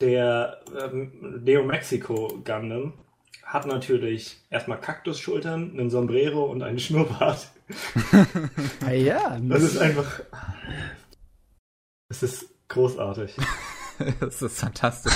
der 0.01 0.61
ähm, 0.81 1.43
Neo 1.45 1.65
Mexico 1.65 2.41
Gundam 2.45 2.95
hat 3.45 3.67
natürlich 3.67 4.39
erstmal 4.49 4.81
Kaktusschultern, 4.81 5.73
einen 5.73 5.91
Sombrero 5.91 6.45
und 6.45 6.63
einen 6.63 6.79
Schnurrbart. 6.79 7.51
ah 8.87 8.93
ja. 8.93 9.39
Das 9.43 9.63
ist 9.63 9.79
einfach. 9.79 10.21
Es 12.09 12.23
ist 12.23 12.55
großartig. 12.69 13.37
das 14.21 14.43
ist 14.43 14.61
fantastisch. 14.61 15.13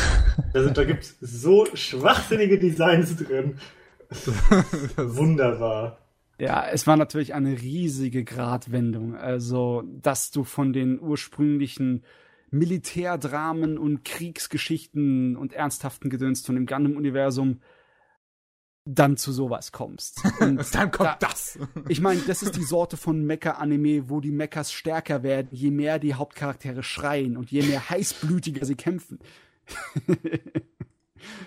Also, 0.53 0.71
da 0.71 0.85
gibt 0.85 1.05
es 1.05 1.17
so 1.21 1.67
schwachsinnige 1.75 2.59
Designs 2.59 3.17
drin. 3.17 3.59
Wunderbar. 4.97 5.99
Ja, 6.39 6.67
es 6.67 6.87
war 6.87 6.97
natürlich 6.97 7.35
eine 7.35 7.61
riesige 7.61 8.25
Gratwendung. 8.25 9.17
Also, 9.17 9.85
dass 9.87 10.33
du 10.33 10.45
von 10.45 10.73
den 10.73 11.01
ursprünglichen 11.01 12.05
Militärdramen 12.55 13.79
und 13.79 14.05
Kriegsgeschichten 14.05 15.37
und 15.37 15.53
ernsthaften 15.53 16.09
Gedöns 16.09 16.47
von 16.47 16.55
dem 16.55 16.67
Gundam-Universum 16.67 17.61
dann 18.87 19.17
zu 19.17 19.33
sowas 19.33 19.73
kommst. 19.73 20.23
Und 20.41 20.75
dann 20.75 20.91
kommt 20.91 21.09
da, 21.09 21.17
das. 21.19 21.59
Ich 21.89 22.03
meine, 22.03 22.21
das 22.21 22.43
ist 22.43 22.55
die 22.57 22.65
Sorte 22.65 22.99
von 22.99 23.25
Mecha-Anime, 23.25 24.11
wo 24.11 24.21
die 24.21 24.31
Mechas 24.31 24.73
stärker 24.73 25.23
werden, 25.23 25.49
je 25.53 25.71
mehr 25.71 25.99
die 25.99 26.13
Hauptcharaktere 26.13 26.83
schreien 26.83 27.39
und 27.39 27.51
je 27.51 27.63
mehr 27.63 27.89
heißblütiger 27.89 28.67
sie 28.67 28.75
kämpfen. 28.75 29.21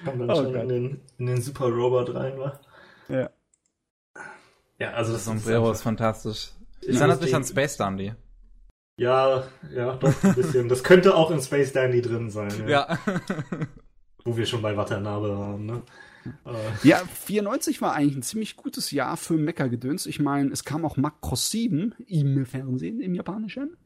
Kommt 0.04 0.20
dann 0.20 0.32
oh 0.32 0.36
schon 0.36 0.56
in 0.56 0.68
den, 0.68 1.02
in 1.20 1.26
den 1.28 1.42
Super 1.42 1.68
Robot 1.68 2.16
rein, 2.16 2.40
wa? 2.40 2.60
Ja. 3.08 3.30
Ja, 4.80 4.94
also 4.94 5.14
das, 5.14 5.26
das 5.26 5.26
Sombrero 5.26 5.70
ist, 5.70 5.78
ist 5.78 5.84
fantastisch. 5.84 6.50
Ich 6.82 6.98
erinnere 6.98 7.22
mich 7.22 7.36
an 7.36 7.44
Space 7.44 7.78
Dandy. 7.78 8.14
Ja, 8.98 9.44
ja, 9.72 9.96
doch 9.96 10.24
ein 10.24 10.36
bisschen. 10.36 10.70
das 10.70 10.84
könnte 10.84 11.16
auch 11.16 11.32
in 11.32 11.40
Space 11.40 11.72
Dandy 11.72 12.02
drin 12.02 12.30
sein. 12.30 12.52
Ja. 12.68 12.92
ja. 12.92 13.00
Wo 14.26 14.36
wir 14.36 14.46
schon 14.46 14.62
bei 14.62 14.76
Watanabe 14.76 15.38
waren, 15.38 15.66
ne? 15.66 15.82
Ja, 16.84 16.98
94 16.98 17.82
war 17.82 17.94
eigentlich 17.94 18.18
ein 18.18 18.24
ziemlich 18.24 18.58
gutes 18.58 18.92
Jahr 18.92 19.16
für 19.16 19.38
Mecha-Gedöns. 19.38 20.06
Ich 20.08 20.20
meine, 20.20 20.52
es 20.52 20.66
kam 20.66 20.84
auch 20.84 20.98
Macross 20.98 21.50
7 21.52 21.94
im 22.08 22.46
Fernsehen, 22.46 23.00
im 23.00 23.16
Japanischen. 23.16 23.78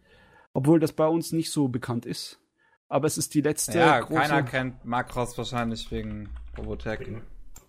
Obwohl 0.54 0.80
das 0.80 0.94
bei 0.94 1.06
uns 1.06 1.32
nicht 1.34 1.52
so 1.52 1.68
bekannt 1.68 2.06
ist. 2.06 2.40
Aber 2.88 3.08
es 3.08 3.18
ist 3.18 3.34
die 3.34 3.42
letzte. 3.42 3.78
Ja, 3.78 4.00
große... 4.00 4.20
keiner 4.20 4.44
kennt 4.44 4.84
Macross 4.86 5.38
wahrscheinlich 5.38 5.92
wegen 5.92 6.30
Robotech. 6.58 7.08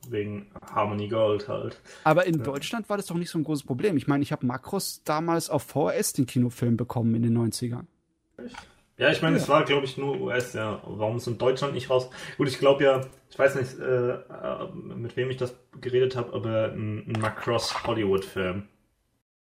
Wegen, 0.08 0.50
Harmony 0.74 1.08
Gold 1.08 1.48
halt. 1.48 1.80
Aber 2.04 2.26
in 2.26 2.38
ja. 2.38 2.42
Deutschland 2.42 2.88
war 2.88 2.96
das 2.96 3.06
doch 3.06 3.16
nicht 3.16 3.30
so 3.30 3.38
ein 3.38 3.44
großes 3.44 3.64
Problem. 3.64 3.96
Ich 3.96 4.06
meine, 4.06 4.22
ich 4.22 4.32
habe 4.32 4.46
Macross 4.46 5.02
damals 5.04 5.48
auf 5.48 5.62
VHS 5.62 6.14
den 6.14 6.26
Kinofilm 6.26 6.76
bekommen 6.76 7.14
in 7.14 7.22
den 7.22 7.38
90ern. 7.38 7.84
Echt? 8.38 8.56
Ja, 8.98 9.10
ich 9.10 9.22
meine, 9.22 9.36
ja. 9.36 9.42
es 9.42 9.48
war, 9.48 9.64
glaube 9.64 9.86
ich, 9.86 9.96
nur 9.96 10.20
US, 10.20 10.52
ja. 10.52 10.80
Warum 10.84 11.16
es 11.16 11.26
in 11.26 11.38
Deutschland 11.38 11.74
nicht 11.74 11.90
raus? 11.90 12.10
Gut, 12.36 12.48
ich 12.48 12.58
glaube 12.58 12.84
ja, 12.84 13.00
ich 13.30 13.38
weiß 13.38 13.54
nicht, 13.56 13.78
äh, 13.78 14.12
äh, 14.12 14.68
mit 14.74 15.16
wem 15.16 15.30
ich 15.30 15.38
das 15.38 15.56
geredet 15.80 16.14
habe, 16.14 16.32
aber 16.34 16.72
ein, 16.72 17.04
ein 17.08 17.20
Macross 17.20 17.84
Hollywood-Film. 17.84 18.68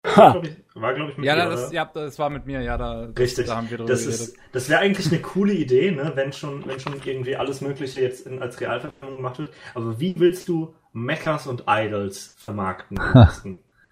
War, 0.03 0.31
glaube 0.33 0.47
ich, 0.47 0.55
glaub 0.73 1.09
ich, 1.09 1.17
mit 1.17 1.25
ja, 1.25 1.35
dir, 1.35 1.49
das, 1.49 1.71
ja, 1.71 1.85
das 1.85 2.17
war 2.17 2.29
mit 2.29 2.45
mir, 2.47 2.61
ja, 2.61 2.77
da, 2.77 3.09
Richtig. 3.17 3.47
da 3.47 3.57
haben 3.57 3.69
wir 3.69 3.77
drüber 3.77 3.89
das 3.89 4.05
geredet. 4.05 4.33
das 4.51 4.69
wäre 4.69 4.79
eigentlich 4.79 5.11
eine 5.11 5.21
coole 5.21 5.53
Idee, 5.53 5.91
ne, 5.91 6.11
wenn 6.15 6.33
schon, 6.33 6.65
wenn 6.65 6.79
schon 6.79 6.99
irgendwie 7.03 7.35
alles 7.35 7.61
Mögliche 7.61 8.01
jetzt 8.01 8.25
in, 8.25 8.41
als 8.41 8.59
Realverfilmung 8.59 9.17
gemacht 9.17 9.37
wird. 9.39 9.53
Aber 9.75 9.99
wie 9.99 10.15
willst 10.17 10.47
du 10.47 10.73
Mechas 10.91 11.45
und 11.45 11.65
Idols 11.67 12.35
vermarkten? 12.39 12.99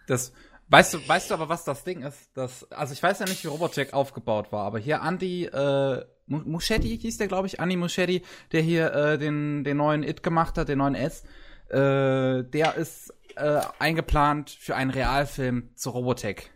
das, 0.08 0.34
Weißt 0.72 0.94
du, 0.94 1.08
weißt 1.08 1.32
du 1.32 1.34
aber, 1.34 1.50
was 1.50 1.64
das 1.64 1.84
Ding 1.84 2.04
ist? 2.04 2.30
Das, 2.36 2.72
also 2.72 2.94
ich 2.94 3.02
weiß 3.02 3.20
ja 3.20 3.26
nicht, 3.26 3.44
wie 3.44 3.48
Robotech 3.48 3.94
aufgebaut 3.94 4.52
war, 4.52 4.66
aber 4.66 4.78
hier 4.78 5.02
Andy 5.04 5.46
äh, 5.46 6.06
Muschetti 6.28 6.96
hieß 6.96 7.18
der, 7.18 7.28
glaube 7.28 7.48
ich, 7.48 7.60
Andy 7.60 7.76
Muschetti, 7.76 8.22
der 8.52 8.62
hier 8.62 8.94
äh, 8.94 9.18
den, 9.18 9.64
den 9.64 9.78
neuen 9.78 10.04
It 10.04 10.22
gemacht 10.22 10.60
hat, 10.60 10.70
den 10.70 10.78
neuen 10.78 10.94
S, 10.94 11.24
äh, 11.70 12.44
der 12.44 12.76
ist 12.76 13.12
äh, 13.40 13.62
eingeplant 13.80 14.50
für 14.50 14.76
einen 14.76 14.92
Realfilm 14.92 15.70
zu 15.76 15.90
Robotech. 15.90 16.52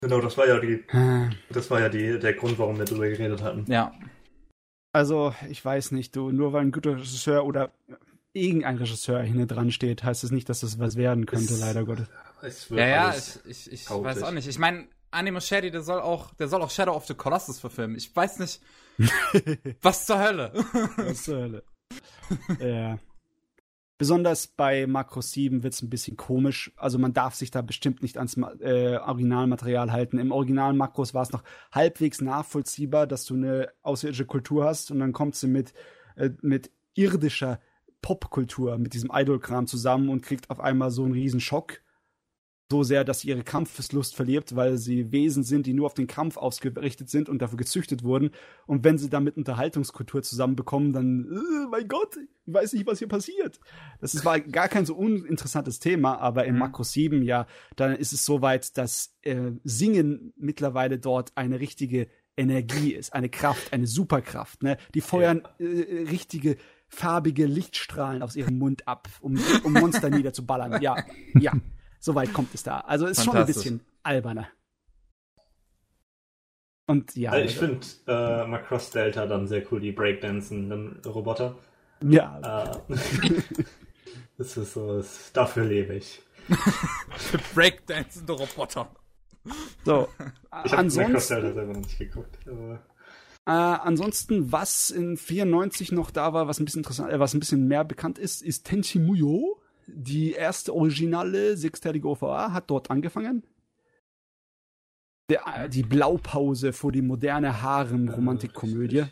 Genau, 0.00 0.20
das 0.20 0.36
war 0.36 0.46
ja 0.46 0.58
die, 0.60 0.84
das 1.50 1.70
war 1.70 1.80
ja 1.80 1.88
die, 1.88 2.18
der 2.18 2.34
Grund, 2.34 2.58
warum 2.58 2.78
wir 2.78 2.84
darüber 2.84 3.08
geredet 3.08 3.42
hatten. 3.42 3.64
Ja. 3.66 3.92
Also, 4.92 5.34
ich 5.48 5.64
weiß 5.64 5.92
nicht, 5.92 6.16
du, 6.16 6.30
nur 6.30 6.52
weil 6.52 6.62
ein 6.62 6.72
guter 6.72 6.96
Regisseur 6.96 7.44
oder 7.44 7.70
irgendein 8.32 8.76
Regisseur 8.76 9.20
hinten 9.20 9.48
dran 9.48 9.70
steht, 9.70 10.04
heißt 10.04 10.22
es 10.22 10.30
das 10.30 10.34
nicht, 10.34 10.48
dass 10.48 10.60
das 10.60 10.78
was 10.78 10.96
werden 10.96 11.26
könnte, 11.26 11.54
es, 11.54 11.60
leider 11.60 11.84
Gottes. 11.84 12.08
ja, 12.70 12.86
ja, 12.86 13.14
ich, 13.14 13.40
ich, 13.46 13.72
ich 13.72 13.90
weiß 13.90 14.22
auch 14.22 14.30
nicht. 14.30 14.46
Ich 14.46 14.58
meine, 14.58 14.86
Animo 15.10 15.40
Shady, 15.40 15.70
der 15.70 15.82
soll 15.82 16.00
auch, 16.00 16.34
der 16.34 16.48
soll 16.48 16.62
auch 16.62 16.70
Shadow 16.70 16.94
of 16.94 17.06
the 17.06 17.14
Colossus 17.14 17.58
verfilmen. 17.58 17.96
Ich 17.96 18.14
weiß 18.14 18.38
nicht, 18.38 18.60
was 19.82 20.06
zur 20.06 20.18
Hölle. 20.18 20.52
was 20.96 21.24
zur 21.24 21.38
Hölle. 21.38 21.62
ja. 22.60 22.98
Besonders 23.98 24.46
bei 24.46 24.86
Makro 24.86 25.22
7 25.22 25.62
wird 25.62 25.72
es 25.72 25.82
ein 25.82 25.88
bisschen 25.88 26.16
komisch. 26.16 26.70
Also 26.76 26.98
man 26.98 27.14
darf 27.14 27.34
sich 27.34 27.50
da 27.50 27.62
bestimmt 27.62 28.02
nicht 28.02 28.18
ans 28.18 28.36
äh, 28.36 28.96
Originalmaterial 28.98 29.90
halten. 29.90 30.18
Im 30.18 30.32
Original 30.32 30.74
Makros 30.74 31.14
war 31.14 31.22
es 31.22 31.32
noch 31.32 31.42
halbwegs 31.72 32.20
nachvollziehbar, 32.20 33.06
dass 33.06 33.24
du 33.24 33.34
eine 33.34 33.72
außerirdische 33.82 34.26
Kultur 34.26 34.64
hast 34.64 34.90
und 34.90 34.98
dann 34.98 35.12
kommt 35.12 35.34
sie 35.34 35.46
mit, 35.48 35.72
äh, 36.16 36.30
mit 36.42 36.70
irdischer 36.94 37.58
Popkultur 38.02 38.78
mit 38.78 38.94
diesem 38.94 39.10
Idol-Kram 39.12 39.66
zusammen 39.66 40.10
und 40.10 40.22
kriegt 40.22 40.50
auf 40.50 40.60
einmal 40.60 40.90
so 40.90 41.04
einen 41.04 41.14
riesen 41.14 41.40
Schock. 41.40 41.80
So 42.70 42.82
sehr, 42.82 43.04
dass 43.04 43.20
sie 43.20 43.28
ihre 43.28 43.44
Kampfeslust 43.44 44.16
verliert, 44.16 44.56
weil 44.56 44.76
sie 44.76 45.12
Wesen 45.12 45.44
sind, 45.44 45.66
die 45.66 45.72
nur 45.72 45.86
auf 45.86 45.94
den 45.94 46.08
Kampf 46.08 46.36
ausgerichtet 46.36 47.08
sind 47.08 47.28
und 47.28 47.40
dafür 47.40 47.58
gezüchtet 47.58 48.02
wurden. 48.02 48.30
Und 48.66 48.82
wenn 48.82 48.98
sie 48.98 49.08
dann 49.08 49.22
mit 49.22 49.36
Unterhaltungskultur 49.36 50.24
zusammenbekommen, 50.24 50.92
dann, 50.92 51.26
äh, 51.30 51.68
mein 51.70 51.86
Gott, 51.86 52.16
ich 52.16 52.52
weiß 52.52 52.72
nicht, 52.72 52.86
was 52.86 52.98
hier 52.98 53.06
passiert. 53.06 53.60
Das 54.00 54.14
ist, 54.14 54.24
war 54.24 54.40
gar 54.40 54.68
kein 54.68 54.84
so 54.84 54.96
uninteressantes 54.96 55.78
Thema, 55.78 56.18
aber 56.18 56.44
in 56.44 56.54
mhm. 56.54 56.60
Makro 56.60 56.82
7, 56.82 57.22
ja, 57.22 57.46
dann 57.76 57.94
ist 57.94 58.12
es 58.12 58.24
soweit, 58.24 58.76
dass 58.76 59.14
äh, 59.22 59.52
Singen 59.62 60.32
mittlerweile 60.36 60.98
dort 60.98 61.36
eine 61.36 61.60
richtige 61.60 62.08
Energie 62.36 62.92
ist, 62.92 63.14
eine 63.14 63.28
Kraft, 63.28 63.72
eine 63.72 63.86
Superkraft. 63.86 64.64
Ne? 64.64 64.76
Die 64.94 65.00
feuern 65.00 65.42
äh, 65.58 65.64
richtige 66.10 66.56
farbige 66.88 67.46
Lichtstrahlen 67.46 68.22
aus 68.22 68.36
ihrem 68.36 68.58
Mund 68.58 68.86
ab, 68.86 69.08
um, 69.20 69.38
um 69.64 69.72
Monster 69.72 70.10
niederzuballern. 70.10 70.80
Ja, 70.82 70.96
ja, 71.34 71.52
soweit 72.00 72.32
kommt 72.32 72.54
es 72.54 72.62
da. 72.62 72.80
Also 72.80 73.06
ist 73.06 73.24
schon 73.24 73.36
ein 73.36 73.46
bisschen 73.46 73.80
alberner. 74.02 74.48
Und 76.86 77.16
ja. 77.16 77.32
Also 77.32 77.44
ich 77.44 77.56
finde 77.56 77.86
äh, 78.06 78.46
Macross 78.46 78.90
Delta 78.90 79.26
dann 79.26 79.48
sehr 79.48 79.64
cool, 79.70 79.80
die 79.80 79.92
Breakdancen 79.92 81.00
Roboter. 81.04 81.56
Ja. 82.02 82.78
Äh, 82.88 82.94
das 84.38 84.56
ist 84.56 84.72
so, 84.72 84.96
das, 84.98 85.32
dafür 85.32 85.64
lebe 85.64 85.94
ich. 85.94 86.22
Für 87.16 87.38
Breakdancende 87.54 88.32
Roboter. 88.32 88.88
So, 89.84 90.08
ich 90.64 90.72
habe 90.72 90.84
Macross 90.84 91.28
Delta 91.28 91.52
selber 91.52 91.64
noch 91.64 91.76
nicht 91.76 91.98
geguckt. 91.98 92.38
Aber 92.46 92.80
äh, 93.46 93.50
ansonsten, 93.50 94.50
was 94.52 94.90
in 94.90 95.16
94 95.16 95.92
noch 95.92 96.10
da 96.10 96.32
war, 96.32 96.48
was 96.48 96.60
ein 96.60 96.64
bisschen 96.64 96.80
interessant, 96.80 97.12
äh, 97.12 97.18
was 97.18 97.34
ein 97.34 97.40
bisschen 97.40 97.66
mehr 97.66 97.84
bekannt 97.84 98.18
ist, 98.18 98.42
ist 98.42 98.64
Tenchi 98.64 98.98
Muyo. 98.98 99.60
Die 99.86 100.32
erste 100.32 100.74
originale 100.74 101.56
sechsteilige 101.56 102.08
OVA 102.08 102.52
hat 102.52 102.70
dort 102.70 102.90
angefangen. 102.90 103.44
Der, 105.28 105.68
die 105.68 105.82
Blaupause 105.82 106.72
vor 106.72 106.92
die 106.92 107.02
moderne 107.02 107.62
Harem-Romantikkomödie. 107.62 109.06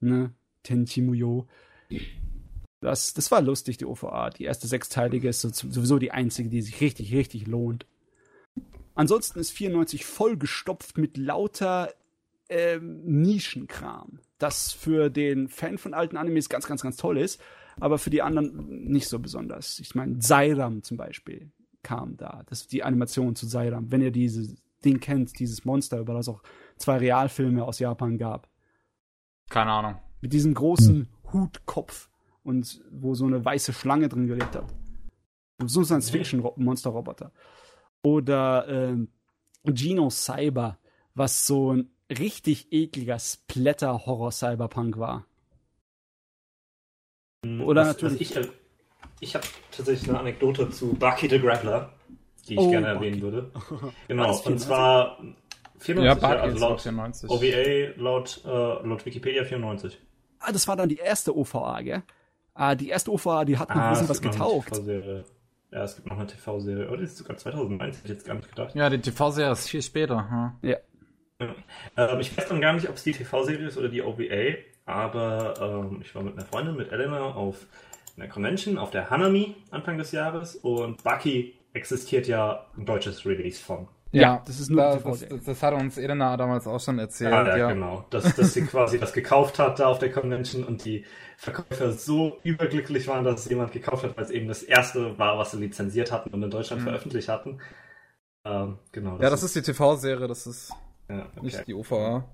Ne? 0.00 0.32
Tenchimuyo. 0.62 1.46
Das, 2.80 3.12
das 3.12 3.30
war 3.30 3.42
lustig, 3.42 3.78
die 3.78 3.86
OVA. 3.86 4.30
Die 4.30 4.44
erste 4.44 4.68
sechsteilige 4.68 5.28
ist 5.28 5.40
sowieso 5.40 5.98
die 5.98 6.12
einzige, 6.12 6.48
die 6.48 6.62
sich 6.62 6.80
richtig, 6.80 7.12
richtig 7.12 7.46
lohnt. 7.46 7.86
Ansonsten 8.94 9.38
ist 9.38 9.50
94 9.50 10.04
vollgestopft 10.04 10.98
mit 10.98 11.16
lauter 11.16 11.92
ähm, 12.48 13.00
Nischenkram. 13.04 14.20
Das 14.38 14.72
für 14.72 15.10
den 15.10 15.48
Fan 15.48 15.78
von 15.78 15.94
alten 15.94 16.16
Animes 16.16 16.48
ganz, 16.48 16.66
ganz, 16.66 16.82
ganz 16.82 16.96
toll 16.96 17.18
ist, 17.18 17.40
aber 17.80 17.98
für 17.98 18.10
die 18.10 18.22
anderen 18.22 18.84
nicht 18.84 19.08
so 19.08 19.18
besonders. 19.18 19.78
Ich 19.78 19.94
meine, 19.94 20.20
Sairam 20.20 20.82
zum 20.82 20.96
Beispiel 20.96 21.52
kam 21.82 22.16
da. 22.16 22.42
Das 22.46 22.62
ist 22.62 22.72
die 22.72 22.82
Animation 22.82 23.36
zu 23.36 23.46
Sairam. 23.46 23.90
Wenn 23.90 24.02
ihr 24.02 24.10
dieses 24.10 24.56
Ding 24.84 25.00
kennt, 25.00 25.38
dieses 25.38 25.64
Monster, 25.64 25.98
über 25.98 26.14
das 26.14 26.28
auch 26.28 26.42
zwei 26.76 26.98
Realfilme 26.98 27.64
aus 27.64 27.78
Japan 27.78 28.18
gab. 28.18 28.48
Keine 29.48 29.72
Ahnung. 29.72 29.96
Mit 30.20 30.32
diesem 30.32 30.54
großen 30.54 31.08
Hutkopf 31.32 32.10
und 32.42 32.82
wo 32.90 33.14
so 33.14 33.26
eine 33.26 33.44
weiße 33.44 33.72
Schlange 33.72 34.08
drin 34.08 34.26
gelebt 34.26 34.54
hat. 34.56 34.72
So 35.64 35.80
ein 35.80 35.84
Science-Fiction-Monster-Roboter. 35.84 37.32
Oder 38.02 38.68
äh, 38.68 38.96
Geno 39.64 40.08
Cyber, 40.10 40.78
was 41.14 41.46
so 41.46 41.74
ein 41.74 41.90
richtig 42.10 42.72
ekliger 42.72 43.18
Splatter-Horror-Cyberpunk 43.18 44.98
war. 44.98 45.26
Hm, 47.44 47.62
Oder 47.62 47.82
was, 47.82 47.88
natürlich. 47.88 48.36
Was 48.36 48.44
ich 48.44 48.50
ich 49.20 49.34
habe 49.34 49.46
tatsächlich 49.70 50.08
eine 50.08 50.20
Anekdote 50.20 50.70
zu 50.70 50.94
Bucky 50.94 51.28
the 51.28 51.38
Grappler, 51.38 51.92
die 52.48 52.54
ich 52.54 52.60
oh, 52.60 52.70
gerne 52.70 52.94
Bucky. 52.94 53.06
erwähnen 53.06 53.22
würde. 53.22 53.50
Genau, 54.08 54.36
und 54.36 54.58
zwar 54.60 55.18
94, 55.78 56.04
ja, 56.04 56.14
Bucky 56.14 56.40
also 56.40 56.58
laut 56.58 56.80
94. 56.80 57.30
OVA, 57.30 58.00
laut, 58.00 58.40
äh, 58.44 58.48
laut 58.48 59.06
Wikipedia 59.06 59.44
94. 59.44 59.98
Ah, 60.40 60.52
das 60.52 60.68
war 60.68 60.76
dann 60.76 60.88
die 60.88 60.98
erste 60.98 61.36
OVA, 61.36 61.80
gell? 61.82 62.02
Ah, 62.54 62.74
die 62.74 62.88
erste 62.88 63.12
OVA, 63.12 63.44
die 63.44 63.58
hat 63.58 63.68
noch 63.68 63.76
ah, 63.76 63.88
ein 63.88 63.90
bisschen 63.92 64.08
was 64.08 64.20
getaugt. 64.20 64.80
Ja, 65.70 65.84
es 65.84 65.96
gibt 65.96 66.08
noch 66.08 66.16
eine 66.16 66.26
TV-Serie. 66.26 66.88
Oh, 66.90 66.96
die 66.96 67.04
ist 67.04 67.18
sogar 67.18 67.36
2001, 67.36 67.98
hätte 67.98 68.06
ich 68.06 68.14
jetzt 68.14 68.24
gar 68.26 68.34
nicht 68.34 68.48
gedacht. 68.48 68.74
Ja, 68.74 68.88
die 68.88 69.00
TV-Serie 69.00 69.52
ist 69.52 69.68
viel 69.68 69.82
später. 69.82 70.30
Hm. 70.30 70.52
Ja. 70.62 70.78
ja. 71.40 71.54
Ähm, 71.96 72.20
ich 72.20 72.36
weiß 72.36 72.48
dann 72.48 72.60
gar 72.60 72.72
nicht, 72.72 72.88
ob 72.88 72.96
es 72.96 73.02
die 73.02 73.12
TV-Serie 73.12 73.66
ist 73.66 73.76
oder 73.76 73.90
die 73.90 74.02
OVA, 74.02 74.56
aber 74.88 75.54
ähm, 75.60 76.00
ich 76.02 76.14
war 76.14 76.22
mit 76.22 76.34
einer 76.34 76.46
Freundin, 76.46 76.76
mit 76.76 76.90
Elena, 76.90 77.34
auf 77.34 77.66
einer 78.16 78.28
Convention, 78.28 78.78
auf 78.78 78.90
der 78.90 79.10
Hanami 79.10 79.54
Anfang 79.70 79.98
des 79.98 80.12
Jahres 80.12 80.56
und 80.56 81.02
Bucky 81.04 81.54
existiert 81.74 82.26
ja 82.26 82.66
ein 82.76 82.86
deutsches 82.86 83.24
Release 83.24 83.62
von. 83.62 83.86
Ja, 84.10 84.22
ja, 84.22 84.42
das 84.46 84.58
ist 84.58 84.70
nur 84.70 84.80
da, 84.80 84.96
das, 84.96 85.26
das, 85.44 85.62
hat 85.62 85.74
uns 85.74 85.98
Elena 85.98 86.34
damals 86.38 86.66
auch 86.66 86.80
schon 86.80 86.98
erzählt. 86.98 87.30
Ah, 87.30 87.46
ja, 87.46 87.56
ja, 87.58 87.72
genau. 87.72 88.06
Dass, 88.08 88.34
dass 88.34 88.54
sie 88.54 88.62
quasi 88.62 88.98
das 88.98 89.12
gekauft 89.12 89.58
hat 89.58 89.78
da 89.80 89.86
auf 89.86 89.98
der 89.98 90.10
Convention 90.10 90.64
und 90.64 90.86
die 90.86 91.04
Verkäufer 91.36 91.92
so 91.92 92.38
überglücklich 92.42 93.06
waren, 93.06 93.24
dass 93.24 93.40
es 93.40 93.50
jemand 93.50 93.72
gekauft 93.72 94.04
hat, 94.04 94.16
weil 94.16 94.24
es 94.24 94.30
eben 94.30 94.48
das 94.48 94.62
erste 94.62 95.18
war, 95.18 95.36
was 95.36 95.50
sie 95.50 95.58
lizenziert 95.58 96.10
hatten 96.10 96.30
und 96.30 96.42
in 96.42 96.50
Deutschland 96.50 96.80
mhm. 96.80 96.86
veröffentlicht 96.86 97.28
hatten. 97.28 97.58
Ähm, 98.46 98.78
genau. 98.92 99.18
Das 99.18 99.22
ja, 99.22 99.30
das 99.30 99.42
ist, 99.42 99.56
ist 99.56 99.66
die 99.66 99.72
TV-Serie, 99.72 100.26
das 100.26 100.46
ist 100.46 100.72
ja, 101.10 101.26
okay. 101.36 101.40
nicht 101.42 101.66
die 101.66 101.74
OVA. 101.74 102.24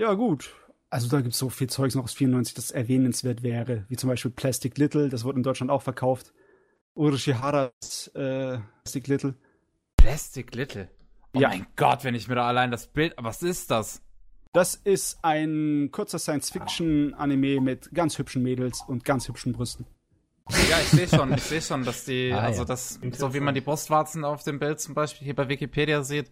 Ja, 0.00 0.14
gut. 0.14 0.54
Also 0.88 1.08
da 1.08 1.20
gibt 1.20 1.34
es 1.34 1.38
so 1.38 1.50
viel 1.50 1.68
Zeugs 1.68 1.94
noch 1.94 2.04
aus 2.04 2.14
94, 2.14 2.54
das 2.54 2.70
erwähnenswert 2.70 3.42
wäre, 3.42 3.84
wie 3.88 3.96
zum 3.96 4.08
Beispiel 4.08 4.30
Plastic 4.30 4.78
Little, 4.78 5.10
das 5.10 5.24
wurde 5.24 5.36
in 5.36 5.42
Deutschland 5.42 5.70
auch 5.70 5.82
verkauft. 5.82 6.32
Urushiharas 6.94 8.10
äh, 8.14 8.58
Plastic 8.82 9.08
Little. 9.08 9.34
Plastic 9.98 10.54
Little. 10.54 10.88
Oh 11.34 11.40
ja. 11.40 11.50
mein 11.50 11.66
Gott, 11.76 12.02
wenn 12.02 12.14
ich 12.14 12.28
mir 12.28 12.36
da 12.36 12.48
allein 12.48 12.70
das 12.70 12.86
Bild. 12.86 13.12
Was 13.18 13.42
ist 13.42 13.70
das? 13.70 14.00
Das 14.54 14.74
ist 14.74 15.18
ein 15.20 15.90
kurzer 15.92 16.18
Science-Fiction-Anime 16.18 17.60
mit 17.60 17.92
ganz 17.92 18.16
hübschen 18.16 18.42
Mädels 18.42 18.82
und 18.88 19.04
ganz 19.04 19.28
hübschen 19.28 19.52
Brüsten. 19.52 19.84
Ja, 20.70 20.78
ich 20.80 20.88
sehe 20.88 21.08
schon, 21.08 21.34
ich 21.34 21.42
sehe 21.42 21.60
schon, 21.60 21.84
dass 21.84 22.06
die, 22.06 22.32
ah, 22.32 22.40
also 22.40 22.62
ja. 22.62 22.64
das, 22.64 22.98
so 23.12 23.34
wie 23.34 23.40
man 23.40 23.54
die 23.54 23.60
Brustwarzen 23.60 24.24
auf 24.24 24.44
dem 24.44 24.58
Bild 24.60 24.80
zum 24.80 24.94
Beispiel 24.94 25.26
hier 25.26 25.36
bei 25.36 25.50
Wikipedia 25.50 26.02
sieht, 26.02 26.30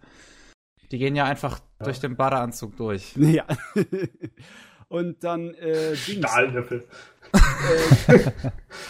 die 0.90 0.98
gehen 0.98 1.16
ja 1.16 1.24
einfach 1.24 1.60
ja. 1.80 1.84
durch 1.84 2.00
den 2.00 2.16
Badeanzug 2.16 2.76
durch. 2.76 3.14
Ja. 3.16 3.44
und 4.88 5.22
dann 5.22 5.54
äh, 5.54 5.94
Stahlnöppel. 5.96 6.86
Äh, 7.32 8.30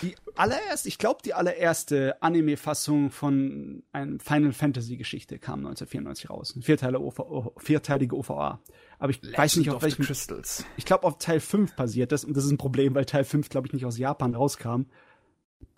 die 0.03 0.15
allererste, 0.37 0.89
ich 0.89 0.99
glaube, 0.99 1.21
die 1.25 1.35
allererste 1.35 2.23
Anime-Fassung 2.23 3.11
von 3.11 3.83
einer 3.93 4.21
Final 4.21 4.53
Fantasy-Geschichte 4.53 5.39
kam 5.39 5.61
1994 5.61 6.31
raus. 6.31 6.53
Eine 6.55 6.63
vierteilige, 6.63 7.03
OVA, 7.03 7.51
vierteilige 7.59 8.17
OVA. 8.17 8.61
Aber 8.99 9.11
ich 9.11 9.23
Legend 9.23 9.39
weiß 9.39 9.57
nicht, 9.57 9.71
auf 9.71 9.83
welchem. 9.83 10.05
Crystals. 10.05 10.65
Ich 10.77 10.85
glaube, 10.85 11.05
auf 11.05 11.19
Teil 11.19 11.41
5 11.41 11.75
passiert 11.75 12.13
das. 12.13 12.25
Und 12.25 12.37
das 12.37 12.45
ist 12.45 12.53
ein 12.53 12.59
Problem, 12.59 12.95
weil 12.95 13.05
Teil 13.05 13.25
5, 13.25 13.49
glaube 13.49 13.67
ich, 13.67 13.73
nicht 13.73 13.85
aus 13.85 13.99
Japan 13.99 14.35
rauskam. 14.35 14.83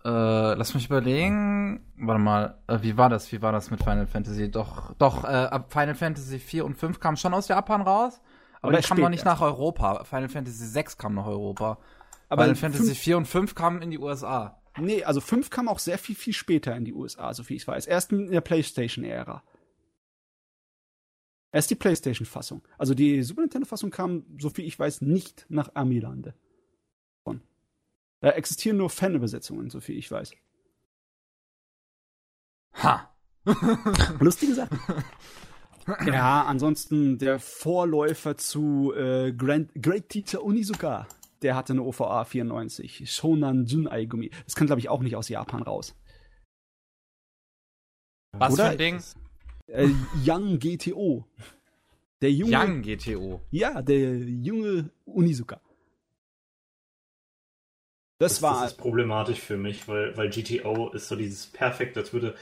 Äh, 0.05 0.55
lass 0.55 0.75
mich 0.75 0.87
überlegen. 0.87 1.85
Warte 1.99 2.21
mal, 2.21 2.59
äh, 2.67 2.79
wie 2.81 2.97
war 2.97 3.09
das? 3.09 3.31
Wie 3.33 3.43
war 3.43 3.53
das 3.53 3.71
mit 3.71 3.83
Final 3.83 4.07
Fantasy? 4.07 4.51
Doch, 4.51 4.95
doch, 4.95 5.25
äh, 5.25 5.61
Final 5.69 5.95
Fantasy 5.95 6.39
4 6.39 6.65
und 6.65 6.77
5 6.77 7.01
kam 7.01 7.17
schon 7.17 7.35
aus 7.35 7.49
Japan 7.49 7.83
raus. 7.83 8.21
Aber 8.63 8.77
die 8.77 8.87
kam 8.87 8.99
noch 8.99 9.09
nicht 9.09 9.25
nach 9.25 9.41
Europa. 9.41 10.05
Final 10.05 10.29
Fantasy 10.29 10.67
6 10.67 10.99
kam 10.99 11.15
nach 11.15 11.27
Europa. 11.27 11.79
Aber 12.29 12.45
Final 12.45 12.57
Fantasy 12.57 12.95
4 12.95 13.17
und 13.19 13.27
5 13.27 13.55
kamen 13.55 13.83
in 13.83 13.91
die 13.91 13.99
USA. 13.99 14.61
Nee, 14.79 15.05
also 15.05 15.21
5 15.21 15.51
kam 15.51 15.69
auch 15.69 15.79
sehr 15.79 15.99
viel, 15.99 16.15
viel 16.15 16.33
später 16.33 16.77
in 16.77 16.85
die 16.85 16.95
USA, 16.95 17.35
so 17.35 17.43
viel 17.43 17.57
ich 17.57 17.67
weiß. 17.67 17.87
Erst 17.87 18.13
in 18.13 18.31
der 18.31 18.41
PlayStation-Ära. 18.41 19.43
Erst 21.53 21.71
die 21.71 21.75
PlayStation-Fassung. 21.75 22.63
Also 22.79 22.95
die 22.95 23.23
Super 23.23 23.43
Nintendo-Fassung 23.43 23.91
kam, 23.91 24.25
so 24.39 24.51
viel 24.51 24.65
ich 24.65 24.79
weiß, 24.79 25.01
nicht 25.01 25.47
nach 25.49 25.75
Amilande. 25.75 26.35
Da 28.21 28.31
existieren 28.31 28.77
nur 28.77 28.91
Fanübersetzungen, 28.91 29.71
so 29.71 29.81
viel 29.81 29.97
ich 29.97 30.11
weiß. 30.11 30.33
Ha! 32.75 33.15
Lustige 34.21 34.55
Sache. 34.55 34.79
ja, 36.07 36.45
ansonsten 36.45 37.19
der 37.19 37.41
Vorläufer 37.41 38.37
zu 38.37 38.93
äh, 38.95 39.33
Grand, 39.33 39.71
Great 39.75 40.09
Teacher 40.09 40.45
Onizuka 40.45 41.07
der 41.43 41.57
hatte 41.57 41.73
eine 41.73 41.83
OVA 41.83 42.25
94. 42.25 43.11
Shonan 43.11 43.65
Jun 43.65 43.89
Aigumi. 43.89 44.31
Das 44.45 44.55
kann, 44.55 44.67
glaube 44.67 44.81
ich, 44.81 44.89
auch 44.89 45.01
nicht 45.01 45.17
aus 45.17 45.29
Japan 45.29 45.63
raus. 45.63 45.95
Was 48.33 48.55
Oder? 48.55 48.67
für 48.67 48.71
ein 48.71 48.79
Ding? 48.79 49.03
Äh, 49.67 49.89
Young 50.25 50.59
GTO. 50.59 51.25
Der 52.21 52.33
junge. 52.33 52.57
Young 52.57 52.83
GTO. 52.83 53.41
Ja, 53.51 53.81
der 53.83 54.19
junge 54.19 54.91
Unizuka. 55.05 55.61
Das, 58.21 58.35
das 58.35 58.43
war. 58.43 58.63
Das 58.63 58.73
ist 58.73 58.79
problematisch 58.79 59.41
für 59.41 59.57
mich, 59.57 59.89
weil, 59.89 60.15
weil 60.17 60.29
GTO 60.29 60.91
ist 60.91 61.09
so 61.09 61.17
dieses 61.17 61.47
perfekt, 61.47 61.97
das 61.97 62.13
würde. 62.13 62.35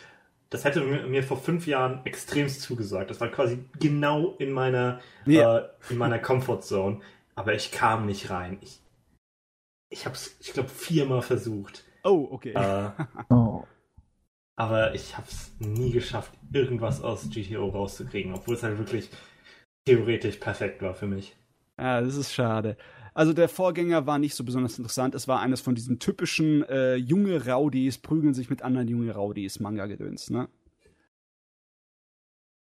Das 0.50 0.64
hätte 0.64 0.80
mir 0.82 1.22
vor 1.22 1.36
fünf 1.36 1.66
Jahren 1.66 2.00
extremst 2.04 2.62
zugesagt. 2.62 3.10
Das 3.10 3.20
war 3.20 3.28
quasi 3.28 3.64
genau 3.78 4.34
in 4.38 4.50
meiner, 4.50 4.98
ja. 5.26 5.58
äh, 5.58 5.68
in 5.90 5.98
meiner 5.98 6.18
Comfort 6.18 6.62
Zone. 6.62 7.00
Aber 7.34 7.54
ich 7.54 7.70
kam 7.70 8.06
nicht 8.06 8.30
rein. 8.30 8.58
Ich, 8.62 8.80
ich 9.90 10.06
habe 10.06 10.16
es, 10.16 10.36
ich 10.40 10.54
glaube, 10.54 10.70
viermal 10.70 11.22
versucht. 11.22 11.84
Oh, 12.02 12.28
okay. 12.30 12.54
Äh, 12.54 12.90
oh. 13.32 13.64
Aber 14.56 14.94
ich 14.94 15.16
habe 15.16 15.28
es 15.28 15.52
nie 15.60 15.92
geschafft, 15.92 16.32
irgendwas 16.50 17.02
aus 17.02 17.28
GTO 17.30 17.68
rauszukriegen, 17.68 18.34
obwohl 18.34 18.54
es 18.54 18.62
halt 18.62 18.78
wirklich 18.78 19.10
theoretisch 19.84 20.38
perfekt 20.38 20.82
war 20.82 20.94
für 20.94 21.06
mich. 21.06 21.36
Ja, 21.78 22.00
das 22.00 22.16
ist 22.16 22.34
schade. 22.34 22.76
Also 23.18 23.32
der 23.32 23.48
Vorgänger 23.48 24.06
war 24.06 24.20
nicht 24.20 24.36
so 24.36 24.44
besonders 24.44 24.78
interessant. 24.78 25.12
Es 25.12 25.26
war 25.26 25.40
eines 25.40 25.60
von 25.60 25.74
diesen 25.74 25.98
typischen 25.98 26.62
äh, 26.68 26.94
junge 26.94 27.46
Raudis 27.46 27.98
prügeln 27.98 28.32
sich 28.32 28.48
mit 28.48 28.62
anderen 28.62 28.86
junge 28.86 29.10
Raudis 29.10 29.58
Manga-Gedöns, 29.58 30.30
ne? 30.30 30.48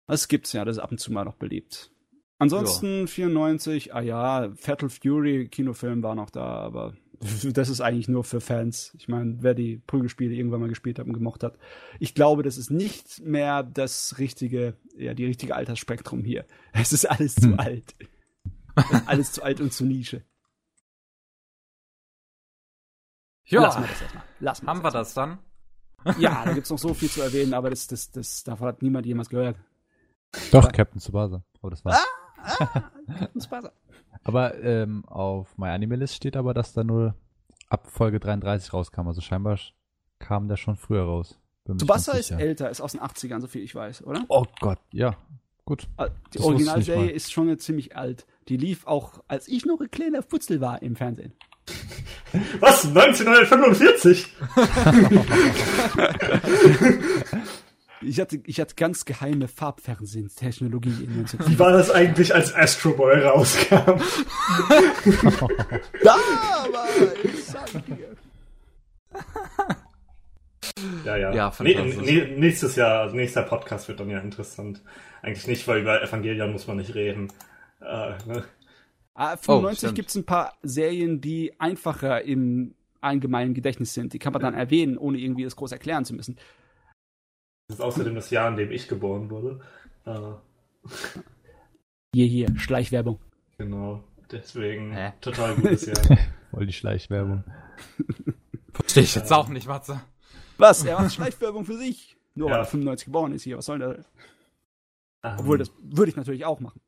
Das 0.06 0.28
gibt's 0.28 0.52
ja, 0.52 0.66
das 0.66 0.76
ist 0.76 0.82
ab 0.82 0.90
und 0.90 0.98
zu 0.98 1.14
mal 1.14 1.24
noch 1.24 1.36
beliebt. 1.36 1.90
Ansonsten 2.36 3.00
ja. 3.00 3.06
94, 3.06 3.94
ah 3.94 4.02
ja, 4.02 4.52
Fatal 4.54 4.90
Fury 4.90 5.48
Kinofilm 5.48 6.02
war 6.02 6.14
noch 6.14 6.28
da, 6.28 6.44
aber 6.44 6.92
das 7.54 7.70
ist 7.70 7.80
eigentlich 7.80 8.08
nur 8.08 8.22
für 8.22 8.42
Fans. 8.42 8.94
Ich 8.98 9.08
meine, 9.08 9.38
wer 9.40 9.54
die 9.54 9.78
Prügelspiele 9.78 10.34
irgendwann 10.34 10.60
mal 10.60 10.68
gespielt 10.68 10.98
hat 10.98 11.06
und 11.06 11.14
gemocht 11.14 11.42
hat. 11.42 11.56
Ich 12.00 12.14
glaube, 12.14 12.42
das 12.42 12.58
ist 12.58 12.70
nicht 12.70 13.18
mehr 13.24 13.62
das 13.62 14.18
richtige, 14.18 14.76
ja, 14.98 15.14
die 15.14 15.24
richtige 15.24 15.54
Altersspektrum 15.54 16.22
hier. 16.22 16.44
Es 16.74 16.92
ist 16.92 17.06
alles 17.06 17.34
zu 17.34 17.52
hm. 17.52 17.58
alt. 17.58 17.94
alles 19.06 19.32
zu 19.32 19.42
alt 19.42 19.62
und 19.62 19.72
zu 19.72 19.86
Nische. 19.86 20.22
Ja, 23.46 23.62
Lass 23.62 23.76
mal 23.76 23.86
das 23.86 24.02
erstmal. 24.02 24.24
Lass 24.40 24.62
mal 24.62 24.70
Haben 24.70 24.82
das 24.82 24.94
wir 24.94 24.98
das 24.98 25.14
dann? 25.14 25.38
Ja, 26.18 26.42
da 26.44 26.52
gibt's 26.52 26.70
noch 26.70 26.78
so 26.78 26.94
viel 26.94 27.10
zu 27.10 27.22
erwähnen, 27.22 27.54
aber 27.54 27.70
das, 27.70 27.86
das, 27.86 28.10
das, 28.10 28.44
davon 28.44 28.68
hat 28.68 28.82
niemand 28.82 29.06
jemals 29.06 29.28
gehört. 29.28 29.56
Doch, 30.50 30.70
Captain 30.72 31.00
Tsubasa. 31.00 31.42
Aber 31.60 31.70
das 31.70 31.84
war's. 31.84 32.04
Ah, 32.36 32.58
ah, 32.58 32.66
Captain 33.18 33.40
Tsubasa. 33.40 33.72
Aber 34.26 34.58
ähm, 34.62 35.04
auf 35.04 35.58
MyAnimeList 35.58 36.14
steht 36.14 36.34
aber, 36.34 36.54
dass 36.54 36.72
da 36.72 36.82
nur 36.82 37.14
ab 37.68 37.90
Folge 37.90 38.20
33 38.20 38.72
rauskam. 38.72 39.06
Also 39.06 39.20
scheinbar 39.20 39.58
kam 40.18 40.48
der 40.48 40.56
schon 40.56 40.76
früher 40.76 41.02
raus. 41.02 41.38
Tsubasa 41.76 42.12
ist 42.12 42.30
älter, 42.30 42.70
ist 42.70 42.80
aus 42.80 42.92
den 42.92 43.02
80ern, 43.02 43.40
so 43.40 43.48
viel 43.48 43.62
ich 43.62 43.74
weiß, 43.74 44.02
oder? 44.04 44.24
Oh 44.28 44.46
Gott, 44.60 44.78
ja. 44.92 45.14
Gut. 45.66 45.88
Ah, 45.98 46.08
die 46.32 46.40
Originalserie 46.40 47.10
ist 47.10 47.32
schon 47.32 47.58
ziemlich 47.58 47.96
alt. 47.96 48.26
Die 48.48 48.56
lief 48.56 48.86
auch, 48.86 49.22
als 49.28 49.46
ich 49.46 49.66
noch 49.66 49.80
ein 49.80 49.90
kleiner 49.90 50.22
Futzel 50.22 50.60
war 50.62 50.80
im 50.80 50.96
Fernsehen. 50.96 51.34
Was? 52.60 52.86
1945? 52.86 54.26
ich, 58.02 58.20
hatte, 58.20 58.40
ich 58.44 58.60
hatte 58.60 58.74
ganz 58.74 59.04
geheime 59.04 59.48
Farbfernsehtechnologie 59.48 61.04
in 61.04 61.18
1945. 61.18 61.48
Wie 61.48 61.58
war 61.58 61.72
das 61.72 61.90
eigentlich, 61.90 62.34
als 62.34 62.54
Astro 62.54 62.90
Boy 62.90 63.20
rauskam? 63.20 64.00
da 66.02 66.16
war 66.72 66.88
sag 67.44 67.86
dir. 67.86 68.16
Ja, 71.04 71.16
ja. 71.16 71.32
Ja, 71.32 71.52
nee, 71.60 71.74
nee, 71.74 72.34
nächstes 72.36 72.76
Jahr, 72.76 73.02
also 73.02 73.16
nächster 73.16 73.42
Podcast 73.42 73.88
wird 73.88 74.00
dann 74.00 74.10
ja 74.10 74.18
interessant. 74.18 74.82
Eigentlich 75.22 75.46
nicht, 75.46 75.68
weil 75.68 75.80
über 75.80 76.02
Evangelion 76.02 76.52
muss 76.52 76.66
man 76.66 76.78
nicht 76.78 76.94
reden. 76.94 77.32
Äh, 77.80 78.14
ne? 78.26 78.44
Ah, 79.14 79.36
95 79.36 79.90
oh, 79.90 79.92
gibt 79.92 80.08
es 80.08 80.16
ein 80.16 80.26
paar 80.26 80.58
Serien, 80.62 81.20
die 81.20 81.58
einfacher 81.60 82.22
im 82.22 82.74
allgemeinen 83.00 83.54
Gedächtnis 83.54 83.94
sind. 83.94 84.12
Die 84.12 84.18
kann 84.18 84.32
man 84.32 84.42
dann 84.42 84.54
erwähnen, 84.54 84.98
ohne 84.98 85.18
irgendwie 85.18 85.44
das 85.44 85.54
groß 85.56 85.72
erklären 85.72 86.04
zu 86.04 86.14
müssen. 86.14 86.36
Das 87.68 87.78
ist 87.78 87.82
außerdem 87.82 88.14
das 88.14 88.30
Jahr, 88.30 88.48
in 88.48 88.56
dem 88.56 88.72
ich 88.72 88.88
geboren 88.88 89.30
wurde. 89.30 89.60
Äh. 90.04 90.32
Hier, 92.14 92.26
hier, 92.26 92.48
Schleichwerbung. 92.56 93.20
Genau, 93.58 94.02
deswegen 94.30 94.92
Hä? 94.92 95.12
total 95.20 95.54
gutes 95.54 95.86
Jahr. 96.08 96.18
Voll 96.50 96.66
die 96.66 96.72
Schleichwerbung. 96.72 97.44
Verstehe 98.72 99.04
ich 99.04 99.14
jetzt 99.14 99.32
auch 99.32 99.48
nicht, 99.48 99.66
Matze. 99.66 100.00
Was? 100.58 100.84
Er 100.84 101.00
macht 101.00 101.14
Schleichwerbung 101.14 101.64
für 101.64 101.76
sich. 101.76 102.16
Nur 102.34 102.48
ja. 102.48 102.54
weil 102.54 102.62
er 102.62 102.66
95 102.66 103.06
geboren 103.06 103.32
ist 103.32 103.44
hier. 103.44 103.56
Was 103.58 103.66
soll 103.66 103.78
der? 103.78 104.04
Um. 105.22 105.38
Obwohl, 105.38 105.58
das 105.58 105.70
würde 105.82 106.10
ich 106.10 106.16
natürlich 106.16 106.44
auch 106.44 106.60
machen. 106.60 106.80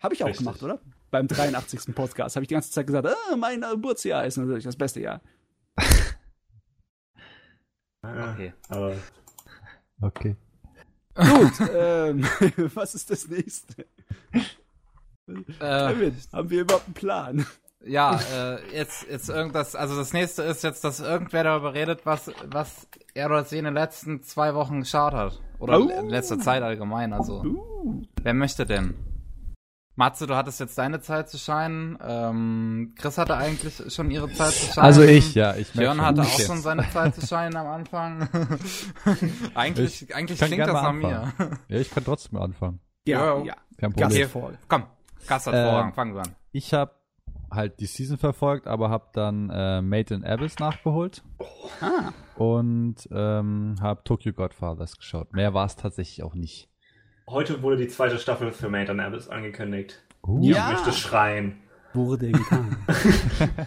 Habe 0.00 0.14
ich 0.14 0.22
auch 0.22 0.28
Richtig. 0.28 0.46
gemacht, 0.46 0.62
oder? 0.62 0.80
Beim 1.12 1.28
83. 1.28 1.94
Podcast 1.94 2.36
habe 2.36 2.44
ich 2.44 2.48
die 2.48 2.54
ganze 2.54 2.70
Zeit 2.70 2.86
gesagt, 2.86 3.06
ah, 3.06 3.36
mein 3.36 3.60
Geburtsjahr 3.60 4.24
ist 4.24 4.38
natürlich 4.38 4.64
das 4.64 4.76
beste 4.76 5.02
Jahr. 5.02 5.20
okay. 8.02 8.54
Aber 8.70 8.94
okay. 10.00 10.36
Gut, 11.14 11.68
ähm, 11.74 12.24
was 12.74 12.94
ist 12.94 13.10
das 13.10 13.28
nächste? 13.28 13.84
Äh, 15.60 16.12
haben 16.32 16.50
wir 16.50 16.62
überhaupt 16.62 16.86
einen 16.86 16.94
Plan? 16.94 17.46
Ja, 17.84 18.18
äh, 18.34 18.74
jetzt, 18.74 19.06
jetzt 19.10 19.28
irgendwas, 19.28 19.76
also 19.76 19.94
das 19.94 20.14
nächste 20.14 20.44
ist 20.44 20.64
jetzt, 20.64 20.82
dass 20.82 21.00
irgendwer 21.00 21.44
darüber 21.44 21.74
redet, 21.74 22.06
was, 22.06 22.30
was 22.46 22.88
er 23.12 23.26
oder 23.26 23.44
sie 23.44 23.58
in 23.58 23.66
den 23.66 23.74
letzten 23.74 24.22
zwei 24.22 24.54
Wochen 24.54 24.80
geschaut 24.80 25.12
hat. 25.12 25.42
Oder 25.58 25.78
uh. 25.78 25.90
in 25.90 26.08
letzter 26.08 26.38
Zeit 26.38 26.62
allgemein, 26.62 27.12
also. 27.12 27.42
Uh. 27.42 28.02
Wer 28.22 28.32
möchte 28.32 28.64
denn? 28.64 29.11
Matze, 29.94 30.26
du 30.26 30.34
hattest 30.34 30.58
jetzt 30.58 30.78
deine 30.78 31.00
Zeit 31.00 31.28
zu 31.28 31.38
scheinen. 31.38 31.98
Ähm, 32.02 32.94
Chris 32.96 33.18
hatte 33.18 33.36
eigentlich 33.36 33.92
schon 33.92 34.10
ihre 34.10 34.32
Zeit 34.32 34.52
zu 34.52 34.72
scheinen. 34.72 34.86
Also 34.86 35.02
ich, 35.02 35.34
ja. 35.34 35.54
Ich 35.56 35.72
Björn 35.72 36.00
hatte 36.00 36.22
auch 36.22 36.38
jetzt. 36.38 36.46
schon 36.46 36.60
seine 36.62 36.88
Zeit 36.90 37.14
zu 37.14 37.26
scheinen 37.26 37.56
am 37.56 37.66
Anfang. 37.66 38.28
eigentlich 39.54 40.02
ich 40.02 40.14
eigentlich 40.14 40.40
klingt 40.40 40.60
das 40.60 40.72
nach 40.72 40.92
mir. 40.92 41.32
Ja, 41.68 41.78
ich 41.78 41.90
kann 41.90 42.04
trotzdem 42.04 42.38
anfangen. 42.38 42.80
Ja, 43.06 43.42
ja. 43.42 43.54
Kein 43.76 43.92
Problem. 43.92 44.30
Gast 44.32 44.58
Komm, 44.68 44.84
Gast 45.26 45.46
hat 45.46 45.54
ähm, 45.54 45.64
Vorrang. 45.64 45.92
Fangen 45.92 46.14
wir 46.14 46.22
an. 46.22 46.36
Ich 46.52 46.72
habe 46.72 46.92
halt 47.50 47.80
die 47.80 47.86
Season 47.86 48.16
verfolgt, 48.16 48.66
aber 48.66 48.88
habe 48.88 49.08
dann 49.12 49.50
äh, 49.50 49.82
Made 49.82 50.14
in 50.14 50.24
Abyss 50.24 50.58
nachgeholt. 50.58 51.22
Ah. 51.80 52.12
Und 52.36 53.08
ähm, 53.12 53.76
habe 53.80 54.02
Tokyo 54.04 54.32
Godfathers 54.32 54.96
geschaut. 54.96 55.34
Mehr 55.34 55.52
war 55.52 55.66
es 55.66 55.76
tatsächlich 55.76 56.22
auch 56.22 56.34
nicht. 56.34 56.71
Heute 57.28 57.62
wurde 57.62 57.76
die 57.76 57.88
zweite 57.88 58.18
Staffel 58.18 58.52
für 58.52 58.68
Made 58.68 58.90
in 58.90 59.00
Abyss 59.00 59.28
angekündigt. 59.28 60.02
Uh. 60.26 60.40
Ja. 60.42 60.70
Ich 60.70 60.76
möchte 60.76 60.92
schreien. 60.92 61.60
Wurde 61.94 62.32
getan. 62.32 62.76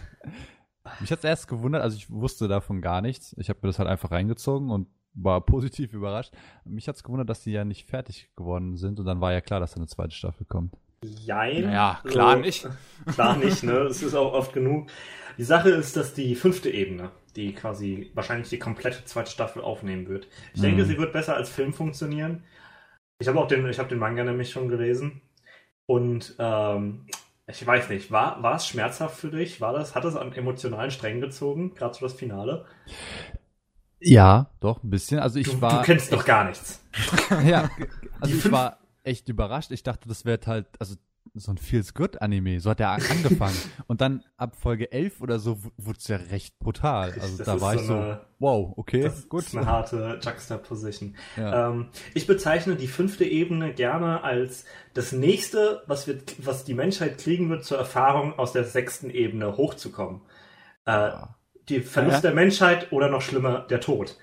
Mich 1.00 1.12
hat 1.12 1.20
es 1.20 1.26
erst 1.26 1.48
gewundert, 1.48 1.82
also 1.82 1.98
ich 1.98 2.10
wusste 2.10 2.48
davon 2.48 2.82
gar 2.82 3.02
nichts. 3.02 3.36
Ich 3.38 3.50
habe 3.50 3.60
mir 3.62 3.70
das 3.70 3.80
halt 3.80 3.90
einfach 3.90 4.12
reingezogen 4.12 4.70
und 4.70 4.88
war 5.14 5.42
positiv 5.46 5.94
überrascht. 5.94 6.34
Mich 6.64 6.88
hat 6.88 6.96
es 6.96 7.04
gewundert, 7.04 7.30
dass 7.30 7.42
die 7.42 7.52
ja 7.52 7.66
nicht 7.66 7.88
fertig 7.88 8.30
geworden 8.36 8.76
sind 8.78 9.00
und 9.00 9.06
dann 9.06 9.22
war 9.22 9.34
ja 9.34 9.42
klar, 9.42 9.60
dass 9.60 9.72
da 9.72 9.78
eine 9.78 9.88
zweite 9.88 10.16
Staffel 10.16 10.46
kommt. 10.46 10.76
Jein. 11.04 11.64
Ja, 11.72 12.00
klar 12.04 12.34
so, 12.34 12.42
nicht. 12.42 12.68
Klar 13.14 13.38
nicht, 13.38 13.62
ne? 13.64 13.84
Das 13.84 14.02
ist 14.02 14.16
auch 14.16 14.34
oft 14.34 14.54
genug. 14.54 14.90
Die 15.38 15.44
Sache 15.44 15.70
ist, 15.70 15.96
dass 15.96 16.14
die 16.14 16.34
fünfte 16.36 16.72
Ebene, 16.72 17.12
die 17.36 17.54
quasi 17.54 18.10
wahrscheinlich 18.16 18.50
die 18.50 18.58
komplette 18.58 19.06
zweite 19.06 19.30
Staffel 19.30 19.62
aufnehmen 19.62 20.08
wird. 20.08 20.28
Ich 20.54 20.62
mhm. 20.62 20.66
denke, 20.66 20.86
sie 20.86 20.98
wird 20.98 21.14
besser 21.14 21.36
als 21.36 21.50
Film 21.50 21.74
funktionieren. 21.74 22.44
Ich 23.20 23.28
habe 23.28 23.40
auch 23.40 23.48
den, 23.48 23.68
ich 23.68 23.80
habe 23.80 23.90
den 23.90 24.00
Manga 24.00 24.24
nämlich 24.24 24.52
schon 24.52 24.68
gelesen. 24.68 25.22
Und 25.86 26.36
ähm, 26.40 27.06
ich 27.48 27.66
weiß 27.66 27.90
nicht, 27.90 28.12
war, 28.12 28.42
war 28.42 28.56
es 28.56 28.68
schmerzhaft 28.68 29.18
für 29.18 29.30
dich? 29.30 29.62
War 29.62 29.74
das, 29.74 29.96
hat 29.96 30.06
es 30.06 30.16
an 30.16 30.34
emotionalen 30.34 30.92
Strängen 30.92 31.22
gezogen, 31.22 31.76
gerade 31.76 31.94
so 31.94 32.06
das 32.06 32.14
Finale? 32.14 32.66
Ja, 34.00 34.50
doch, 34.60 34.84
ein 34.84 34.90
bisschen. 34.90 35.20
Also 35.20 35.40
ich 35.40 35.48
du, 35.48 35.62
war. 35.62 35.80
Du 35.80 35.86
kennst 35.86 36.12
doch 36.12 36.26
gar 36.26 36.46
nichts. 36.46 36.84
ja, 37.46 37.70
also 38.20 38.36
ich 38.36 38.52
war 38.52 38.80
echt 39.04 39.30
überrascht. 39.30 39.72
Ich 39.72 39.84
dachte, 39.84 40.08
das 40.10 40.26
wird 40.26 40.48
halt, 40.48 40.68
also 40.80 40.96
so 41.34 41.52
ein 41.52 41.58
Feels 41.58 41.94
Good 41.94 42.22
Anime. 42.22 42.60
So 42.60 42.70
hat 42.70 42.80
er 42.80 42.92
angefangen. 43.10 43.58
und 43.88 44.02
dann 44.02 44.24
ab 44.38 44.56
Folge 44.56 44.92
11 44.92 45.22
oder 45.22 45.40
so 45.40 45.60
wurde 45.78 45.98
es 46.00 46.08
ja 46.08 46.18
recht 46.18 46.60
brutal. 46.60 47.14
Also 47.14 47.38
das 47.38 47.46
da 47.46 47.62
war 47.62 47.74
so 47.74 47.80
ich 47.80 47.88
so, 47.88 48.18
wow, 48.40 48.74
okay, 48.78 49.02
das 49.02 49.28
gut. 49.28 49.44
ist 49.44 49.56
eine 49.56 49.66
harte 49.66 50.20
Juxtaposition. 50.22 51.16
Ja. 51.38 51.70
Ähm, 51.70 51.88
ich 52.14 52.28
bezeichne 52.28 52.76
die 52.76 52.88
fünfte 52.88 53.26
Ebene 53.26 53.74
gerne 53.74 54.24
als 54.24 54.66
das 54.94 55.12
nächste, 55.12 55.84
was 55.88 56.08
wird, 56.08 56.46
was 56.46 56.64
die 56.64 56.74
Menschheit 56.74 57.18
kriegen 57.18 57.50
wird, 57.50 57.66
zur 57.66 57.78
Erfahrung 57.78 58.38
aus 58.38 58.54
der 58.54 58.64
sechsten 58.64 59.10
Ebene 59.10 59.58
hochzukommen. 59.58 60.22
Äh, 60.86 60.92
ja. 60.92 61.36
Die 61.70 61.82
Verlust 61.82 62.18
ja. 62.18 62.22
der 62.22 62.34
Menschheit 62.34 62.92
oder 62.92 63.10
noch 63.10 63.22
schlimmer, 63.22 63.66
der 63.70 63.82
Tod. 63.82 64.18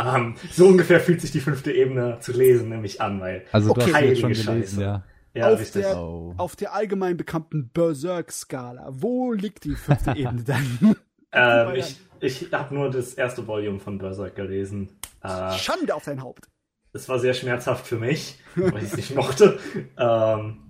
Um, 0.00 0.36
so 0.52 0.68
ungefähr 0.68 1.00
fühlt 1.00 1.20
sich 1.20 1.32
die 1.32 1.40
fünfte 1.40 1.72
Ebene 1.72 2.18
zu 2.20 2.30
lesen 2.30 2.68
nämlich 2.68 3.00
an, 3.00 3.20
weil 3.20 3.44
also 3.50 3.74
du 3.74 3.80
okay. 3.80 3.92
hast 3.92 4.02
jetzt 4.02 4.20
schon 4.20 4.32
gelesen, 4.32 4.62
Scheiße. 4.62 4.80
ja. 4.80 5.04
Ja, 5.34 5.52
auf, 5.52 5.70
der, 5.70 5.98
oh. 5.98 6.34
auf 6.36 6.56
der 6.56 6.72
allgemein 6.72 7.16
bekannten 7.16 7.68
Berserk-Skala, 7.68 8.88
wo 8.90 9.32
liegt 9.32 9.64
die 9.64 9.74
fünfte 9.74 10.10
Ebene 10.16 10.42
dann? 10.42 10.96
ähm, 11.32 11.74
ich 11.74 11.98
ich 12.20 12.52
habe 12.52 12.74
nur 12.74 12.90
das 12.90 13.14
erste 13.14 13.46
Volume 13.46 13.78
von 13.78 13.98
Berserk 13.98 14.34
gelesen. 14.36 14.98
Äh, 15.22 15.52
Schande 15.52 15.94
auf 15.94 16.04
dein 16.04 16.22
Haupt. 16.22 16.48
Es 16.92 17.08
war 17.08 17.18
sehr 17.18 17.34
schmerzhaft 17.34 17.86
für 17.86 17.98
mich, 17.98 18.38
weil 18.54 18.78
ich 18.78 18.90
es 18.90 18.96
nicht 18.96 19.14
mochte. 19.14 19.58
Ähm, 19.98 20.64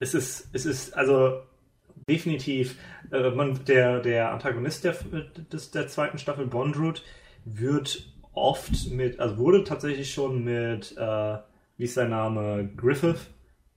es 0.00 0.14
ist, 0.14 0.48
es 0.52 0.64
ist 0.64 0.96
also 0.96 1.42
definitiv 2.08 2.78
äh, 3.10 3.30
man, 3.30 3.64
der, 3.64 4.00
der 4.00 4.30
Antagonist 4.30 4.84
der, 4.84 4.92
des, 5.52 5.72
der 5.72 5.88
zweiten 5.88 6.18
Staffel, 6.18 6.46
Bondroot, 6.46 7.02
wird 7.44 8.08
oft 8.32 8.90
mit, 8.90 9.18
also 9.18 9.38
wurde 9.38 9.64
tatsächlich 9.64 10.12
schon 10.12 10.44
mit, 10.44 10.96
äh, 10.96 11.38
wie 11.78 11.84
ist 11.84 11.94
sein 11.94 12.10
Name, 12.10 12.68
Griffith 12.76 13.30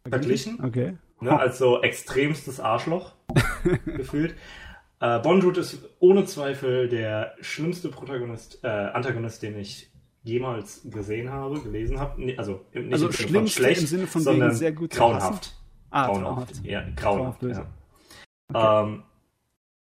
verglichen. 0.07 0.63
Okay. 0.63 0.97
Ne, 1.21 1.39
als 1.39 1.59
so 1.59 1.81
extremstes 1.81 2.59
Arschloch 2.59 3.13
gefühlt. 3.85 4.35
Äh, 4.99 5.19
Bondroot 5.19 5.57
ist 5.57 5.79
ohne 5.99 6.25
Zweifel 6.25 6.89
der 6.89 7.35
schlimmste 7.41 7.89
Protagonist, 7.89 8.63
äh, 8.63 8.67
Antagonist, 8.67 9.43
den 9.43 9.57
ich 9.57 9.91
jemals 10.23 10.81
gesehen 10.89 11.31
habe, 11.31 11.61
gelesen 11.61 11.99
habe. 11.99 12.21
Also 12.37 12.65
nicht 12.73 12.93
also 12.93 13.07
im 13.07 13.11
Sinne 13.11 13.39
von 13.39 13.47
schlecht, 13.47 13.81
im 13.81 13.87
Sinne 13.87 14.07
von 14.07 14.21
sondern 14.21 14.53
sehr 14.53 14.71
gut 14.71 14.91
grauenhaft. 14.91 15.55
Ah, 15.91 16.07
grauenhaft. 16.07 16.53
grauenhaft. 16.53 16.65
Ja, 16.65 16.85
grauenhaft. 16.95 17.43
Ja. 17.43 17.65
Okay. 18.49 18.91
Ähm, 18.91 19.03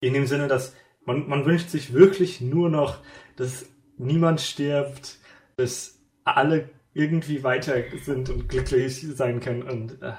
in 0.00 0.14
dem 0.14 0.26
Sinne, 0.26 0.48
dass 0.48 0.74
man, 1.04 1.28
man 1.28 1.44
wünscht 1.46 1.68
sich 1.68 1.92
wirklich 1.92 2.40
nur 2.40 2.68
noch, 2.68 2.98
dass 3.36 3.66
niemand 3.96 4.40
stirbt, 4.40 5.18
dass 5.56 6.00
alle 6.24 6.68
irgendwie 6.94 7.42
weiter 7.42 7.74
sind 8.04 8.28
und 8.30 8.48
glücklich 8.48 9.06
sein 9.14 9.40
können. 9.40 9.62
Und 9.62 10.02
äh, 10.02 10.12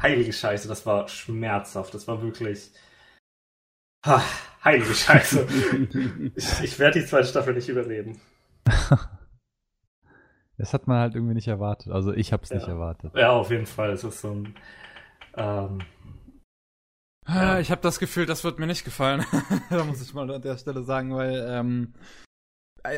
heilige 0.00 0.32
Scheiße, 0.32 0.68
das 0.68 0.86
war 0.86 1.08
schmerzhaft. 1.08 1.94
Das 1.94 2.08
war 2.08 2.22
wirklich. 2.22 2.70
Ha, 4.04 4.22
heilige 4.64 4.94
Scheiße. 4.94 5.46
ich, 6.34 6.62
ich 6.62 6.78
werde 6.78 7.00
die 7.00 7.06
zweite 7.06 7.28
Staffel 7.28 7.54
nicht 7.54 7.68
überleben. 7.68 8.20
Das 10.58 10.72
hat 10.72 10.86
man 10.86 10.98
halt 10.98 11.14
irgendwie 11.14 11.34
nicht 11.34 11.48
erwartet. 11.48 11.92
Also 11.92 12.12
ich 12.12 12.32
habe 12.32 12.42
es 12.44 12.50
ja. 12.50 12.56
nicht 12.56 12.68
erwartet. 12.68 13.12
Ja, 13.14 13.30
auf 13.32 13.50
jeden 13.50 13.66
Fall. 13.66 13.90
Es 13.90 14.04
ist 14.04 14.20
so 14.20 14.30
ein. 14.30 14.54
Ähm, 15.34 15.80
ja. 17.28 17.58
Ich 17.58 17.70
habe 17.70 17.82
das 17.82 17.98
Gefühl, 17.98 18.26
das 18.26 18.44
wird 18.44 18.58
mir 18.58 18.66
nicht 18.66 18.84
gefallen. 18.84 19.24
da 19.70 19.84
muss 19.84 20.00
ich 20.00 20.14
mal 20.14 20.30
an 20.30 20.42
der 20.42 20.56
Stelle 20.56 20.82
sagen, 20.82 21.14
weil 21.14 21.46
ähm, 21.48 21.92
äh, 21.94 22.25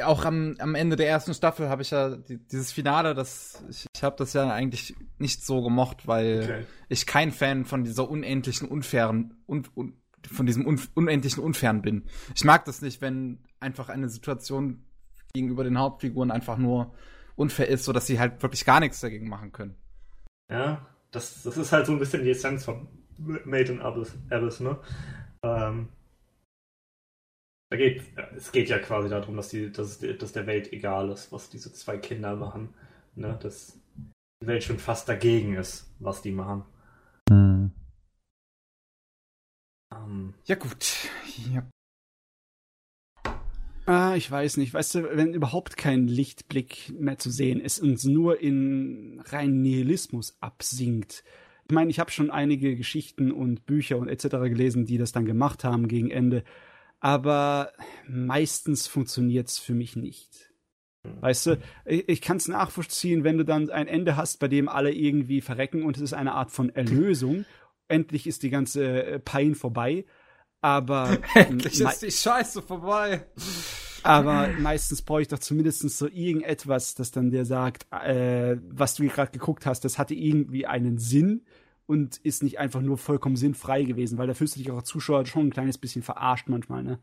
auch 0.05 0.25
am, 0.25 0.55
am 0.59 0.75
Ende 0.75 0.97
der 0.97 1.09
ersten 1.09 1.35
Staffel 1.35 1.69
habe 1.69 1.83
ich 1.83 1.91
ja 1.91 2.17
die, 2.17 2.39
dieses 2.39 2.73
Finale, 2.73 3.15
das 3.15 3.65
ich, 3.69 3.87
ich 3.95 4.03
habe 4.03 4.17
das 4.17 4.33
ja 4.33 4.51
eigentlich 4.51 4.95
nicht 5.19 5.45
so 5.45 5.63
gemocht, 5.63 6.07
weil 6.07 6.41
okay. 6.43 6.67
ich 6.89 7.07
kein 7.07 7.33
Fan 7.33 7.65
von 7.65 7.85
dieser 7.85 8.09
unendlichen, 8.09 8.69
unfairen, 8.69 9.35
un, 9.47 9.67
un, 9.75 9.95
von 10.31 10.47
diesem 10.47 10.67
un 10.67 10.81
unendlichen 10.95 11.43
Unfern 11.43 11.83
bin. 11.83 12.05
Ich 12.35 12.45
mag 12.45 12.65
das 12.65 12.83
nicht, 12.83 13.01
wenn 13.01 13.39
einfach 13.61 13.89
eine 13.89 14.09
Situation 14.09 14.85
gegenüber 15.33 15.65
den 15.65 15.79
Hauptfiguren 15.79 16.31
einfach 16.31 16.59
nur 16.59 16.95
unfair 17.37 17.69
ist, 17.69 17.85
sodass 17.85 18.07
sie 18.07 18.19
halt 18.19 18.43
wirklich 18.43 18.65
gar 18.65 18.81
nichts 18.81 19.01
dagegen 19.01 19.29
machen 19.29 19.53
können. 19.53 19.77
Ja, 20.51 20.87
das, 21.11 21.43
das 21.43 21.57
ist 21.57 21.73
halt 21.73 21.87
so 21.87 21.93
ein 21.93 21.99
bisschen 21.99 22.25
die 22.25 22.31
Essenz 22.31 22.65
von 22.65 22.89
Made 23.19 23.73
in 23.73 23.81
Abyss, 23.81 24.17
Abyss 24.31 24.61
ne? 24.61 24.79
Ähm, 25.43 25.89
da 27.71 27.77
geht, 27.77 28.03
es 28.37 28.51
geht 28.51 28.69
ja 28.69 28.79
quasi 28.79 29.09
darum, 29.09 29.37
dass, 29.37 29.51
die, 29.51 29.71
dass, 29.71 29.99
dass 29.99 30.33
der 30.33 30.47
Welt 30.47 30.73
egal 30.73 31.11
ist, 31.11 31.33
was 31.33 31.51
diese 31.51 31.73
zwei 31.73 31.99
Kinder 31.99 32.35
machen. 32.35 32.71
Ne? 33.15 33.39
Dass 33.43 33.79
die 34.43 34.47
Welt 34.47 34.65
schon 34.65 34.79
fast 34.79 35.09
dagegen 35.09 35.55
ist, 35.55 35.95
was 35.99 36.23
die 36.23 36.33
machen. 36.33 36.65
Hm. 37.29 37.73
Um, 39.91 40.35
ja, 40.45 40.55
gut. 40.55 41.09
Ja. 41.53 41.69
Ah, 43.85 44.17
ich 44.17 44.31
weiß 44.31 44.59
nicht. 44.59 44.75
Weißt 44.75 44.95
du, 44.95 45.17
wenn 45.17 45.33
überhaupt 45.33 45.77
kein 45.77 46.09
Lichtblick 46.09 46.93
mehr 46.99 47.19
zu 47.19 47.31
sehen 47.31 47.61
ist 47.61 47.81
und 47.81 48.03
nur 48.05 48.41
in 48.41 49.23
reinen 49.27 49.63
Nihilismus 49.63 50.37
absinkt. 50.41 51.25
Ich 51.67 51.75
meine, 51.75 51.91
ich 51.91 51.99
habe 51.99 52.11
schon 52.11 52.31
einige 52.31 52.77
Geschichten 52.77 53.31
und 53.33 53.67
Bücher 53.67 53.99
und 53.99 54.09
etc. 54.09 54.29
gelesen, 54.45 54.87
die 54.87 54.99
das 54.99 55.13
dann 55.13 55.25
gemacht 55.25 55.65
haben 55.65 55.89
gegen 55.89 56.11
Ende. 56.11 56.45
Aber 57.01 57.73
meistens 58.07 58.87
funktioniert's 58.87 59.59
für 59.59 59.75
mich 59.75 59.97
nicht. 59.97 60.49
Weißt 61.21 61.47
du, 61.47 61.59
ich, 61.85 62.09
ich 62.09 62.21
kann 62.21 62.39
es 62.39 62.49
nachvollziehen, 62.49 63.25
wenn 63.25 63.39
du 63.39 63.45
dann 63.45 63.71
ein 63.71 63.87
Ende 63.87 64.17
hast, 64.17 64.39
bei 64.39 64.49
dem 64.49 64.69
alle 64.69 64.93
irgendwie 64.93 65.41
verrecken 65.41 65.83
und 65.85 65.97
es 65.97 66.03
ist 66.03 66.13
eine 66.13 66.35
Art 66.35 66.51
von 66.51 66.71
Erlösung. 66.71 67.45
Endlich 67.89 68.27
ist 68.27 68.43
die 68.43 68.51
ganze 68.51 69.05
äh, 69.05 69.19
Pein 69.19 69.55
vorbei. 69.55 70.05
Aber. 70.61 71.19
Endlich 71.35 71.81
ist 71.81 72.03
die 72.03 72.11
Scheiße 72.11 72.63
vorbei. 72.63 73.25
Aber 74.03 74.49
meistens 74.59 75.03
brauche 75.03 75.23
ich 75.23 75.29
doch 75.29 75.39
zumindest 75.39 75.89
so 75.91 76.09
irgendetwas, 76.09 76.95
das 76.95 77.11
dann 77.11 77.31
dir 77.31 77.45
sagt, 77.45 77.87
äh, 77.93 78.57
was 78.69 78.95
du 78.95 79.07
gerade 79.07 79.33
geguckt 79.33 79.67
hast, 79.67 79.85
das 79.85 79.99
hatte 79.99 80.15
irgendwie 80.15 80.67
einen 80.67 80.99
Sinn 80.99 81.45
und 81.89 82.19
ist 82.19 82.43
nicht 82.43 82.59
einfach 82.59 82.83
nur 82.83 82.99
vollkommen 82.99 83.37
sinnfrei 83.37 83.83
gewesen, 83.83 84.19
weil 84.19 84.27
da 84.27 84.35
fühlst 84.35 84.55
du 84.55 84.61
dich 84.61 84.71
auch 84.71 84.77
als 84.77 84.89
Zuschauer 84.89 85.25
schon 85.25 85.47
ein 85.47 85.51
kleines 85.51 85.79
bisschen 85.79 86.03
verarscht 86.03 86.49
manchmal, 86.49 86.83
ne? 86.83 86.99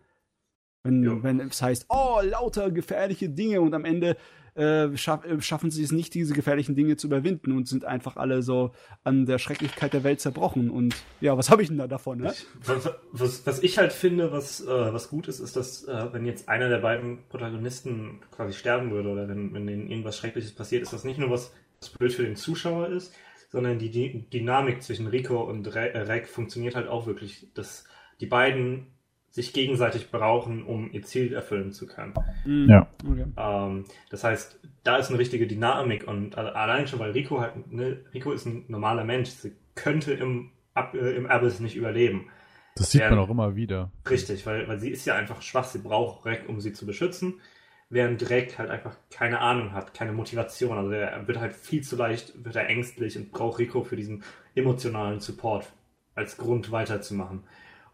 Wenn, 0.83 1.23
wenn 1.23 1.39
es 1.39 1.63
heißt, 1.63 1.87
oh, 1.89 2.19
lauter 2.21 2.69
gefährliche 2.69 3.27
Dinge 3.27 3.59
und 3.59 3.73
am 3.73 3.85
Ende 3.85 4.17
äh, 4.53 4.95
schaff, 4.95 5.25
äh, 5.25 5.41
schaffen 5.41 5.71
sie 5.71 5.81
es 5.81 5.91
nicht, 5.91 6.13
diese 6.13 6.35
gefährlichen 6.35 6.75
Dinge 6.75 6.95
zu 6.95 7.07
überwinden 7.07 7.53
und 7.53 7.67
sind 7.67 7.85
einfach 7.85 8.17
alle 8.17 8.43
so 8.43 8.71
an 9.03 9.25
der 9.25 9.39
Schrecklichkeit 9.39 9.93
der 9.93 10.03
Welt 10.03 10.21
zerbrochen. 10.21 10.69
Und 10.69 10.95
ja, 11.21 11.35
was 11.39 11.49
habe 11.49 11.63
ich 11.63 11.69
denn 11.69 11.79
da 11.79 11.87
davon? 11.87 12.19
Ne? 12.19 12.33
Was, 12.63 12.91
was, 13.11 13.45
was, 13.47 13.63
ich 13.63 13.79
halt 13.79 13.93
finde, 13.93 14.31
was, 14.31 14.61
äh, 14.61 14.67
was 14.67 15.09
gut 15.09 15.27
ist, 15.27 15.39
ist, 15.39 15.55
dass 15.55 15.85
äh, 15.85 16.13
wenn 16.13 16.23
jetzt 16.23 16.47
einer 16.49 16.69
der 16.69 16.77
beiden 16.77 17.17
Protagonisten 17.29 18.19
quasi 18.29 18.53
sterben 18.53 18.91
würde 18.91 19.09
oder 19.09 19.27
wenn, 19.27 19.55
wenn 19.55 19.65
denen 19.65 19.89
irgendwas 19.89 20.17
Schreckliches 20.17 20.53
passiert, 20.53 20.83
ist 20.83 20.93
das 20.93 21.03
nicht 21.03 21.17
nur 21.17 21.31
was, 21.31 21.51
was 21.79 21.89
blöd 21.89 22.13
für 22.13 22.23
den 22.23 22.35
Zuschauer 22.35 22.89
ist, 22.89 23.11
sondern 23.49 23.79
die, 23.79 23.89
die 23.89 24.29
Dynamik 24.29 24.81
zwischen 24.81 25.07
Rico 25.07 25.41
und 25.41 25.73
Rek 25.73 26.27
funktioniert 26.27 26.75
halt 26.75 26.87
auch 26.87 27.07
wirklich. 27.07 27.47
Dass 27.53 27.85
die 28.21 28.27
beiden 28.27 28.87
sich 29.35 29.51
gegenseitig 29.51 30.11
brauchen, 30.11 30.63
um 30.63 30.89
ihr 30.93 31.03
Ziel 31.03 31.33
erfüllen 31.33 31.73
zu 31.73 31.87
können. 31.87 32.13
Mhm. 32.45 32.69
Ja. 32.69 32.87
Okay. 33.05 33.25
Ähm, 33.35 33.83
das 34.09 34.23
heißt, 34.23 34.61
da 34.83 34.95
ist 34.95 35.09
eine 35.09 35.19
richtige 35.19 35.45
Dynamik 35.45 36.07
und 36.07 36.37
allein 36.37 36.87
schon, 36.87 36.99
weil 36.99 37.11
Rico 37.11 37.41
halt, 37.41 37.69
ne, 37.69 37.99
Rico 38.13 38.31
ist 38.31 38.45
ein 38.45 38.63
normaler 38.69 39.03
Mensch, 39.03 39.31
sie 39.31 39.51
könnte 39.75 40.13
im, 40.13 40.51
äh, 40.73 41.15
im 41.17 41.25
Abyss 41.25 41.59
nicht 41.59 41.75
überleben. 41.75 42.29
Das 42.77 42.91
sieht 42.91 43.01
während, 43.01 43.17
man 43.17 43.25
auch 43.25 43.29
immer 43.29 43.57
wieder. 43.57 43.91
Richtig, 44.09 44.45
weil, 44.45 44.69
weil 44.69 44.79
sie 44.79 44.89
ist 44.89 45.05
ja 45.05 45.15
einfach 45.15 45.41
schwach, 45.41 45.65
sie 45.65 45.79
braucht 45.79 46.25
Reck, 46.25 46.45
um 46.47 46.61
sie 46.61 46.71
zu 46.71 46.85
beschützen, 46.85 47.41
während 47.89 48.29
Reck 48.29 48.57
halt 48.57 48.69
einfach 48.69 48.97
keine 49.09 49.39
Ahnung 49.39 49.73
hat, 49.73 49.93
keine 49.93 50.11
Motivation. 50.11 50.77
Also 50.77 50.91
er 50.91 51.27
wird 51.27 51.39
halt 51.39 51.55
viel 51.55 51.83
zu 51.83 51.95
leicht, 51.95 52.43
wird 52.43 52.55
er 52.55 52.67
ängstlich 52.67 53.17
und 53.17 53.31
braucht 53.31 53.59
Rico 53.59 53.83
für 53.83 53.95
diesen 53.95 54.23
emotionalen 54.55 55.19
Support 55.19 55.71
als 56.15 56.37
Grund 56.37 56.71
weiterzumachen. 56.71 57.43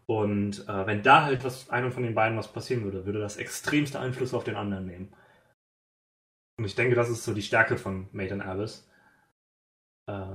Und 0.06 0.68
äh, 0.68 0.86
wenn 0.86 1.02
da 1.02 1.24
halt 1.24 1.44
was 1.44 1.70
einem 1.70 1.92
von 1.92 2.02
den 2.02 2.14
beiden 2.14 2.36
was 2.36 2.52
passieren 2.52 2.84
würde, 2.84 3.06
würde 3.06 3.20
das 3.20 3.36
extremste 3.36 4.00
Einfluss 4.00 4.34
auf 4.34 4.44
den 4.44 4.56
anderen 4.56 4.86
nehmen. 4.86 5.14
Und 6.58 6.64
ich 6.64 6.74
denke, 6.74 6.94
das 6.94 7.08
ist 7.08 7.24
so 7.24 7.34
die 7.34 7.42
Stärke 7.42 7.76
von 7.76 8.08
Made 8.12 8.34
in 8.34 8.40
Abyss. 8.40 8.88
Äh, 10.08 10.26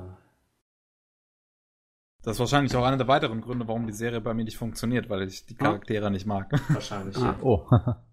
das 2.23 2.35
ist 2.35 2.39
wahrscheinlich 2.39 2.75
auch 2.75 2.84
einer 2.84 2.97
der 2.97 3.07
weiteren 3.07 3.41
Gründe, 3.41 3.67
warum 3.67 3.88
die 3.88 3.93
Serie 3.93 4.19
bei 4.19 4.34
mir 4.34 4.43
nicht 4.43 4.57
funktioniert, 4.57 5.09
weil 5.09 5.23
ich 5.23 5.45
die 5.45 5.55
Charaktere 5.55 6.07
ah. 6.07 6.09
nicht 6.09 6.25
mag. 6.25 6.51
Wahrscheinlich. 6.69 7.15
Ah. 7.21 7.21
Ja. 7.21 7.39
Oh. 7.41 7.69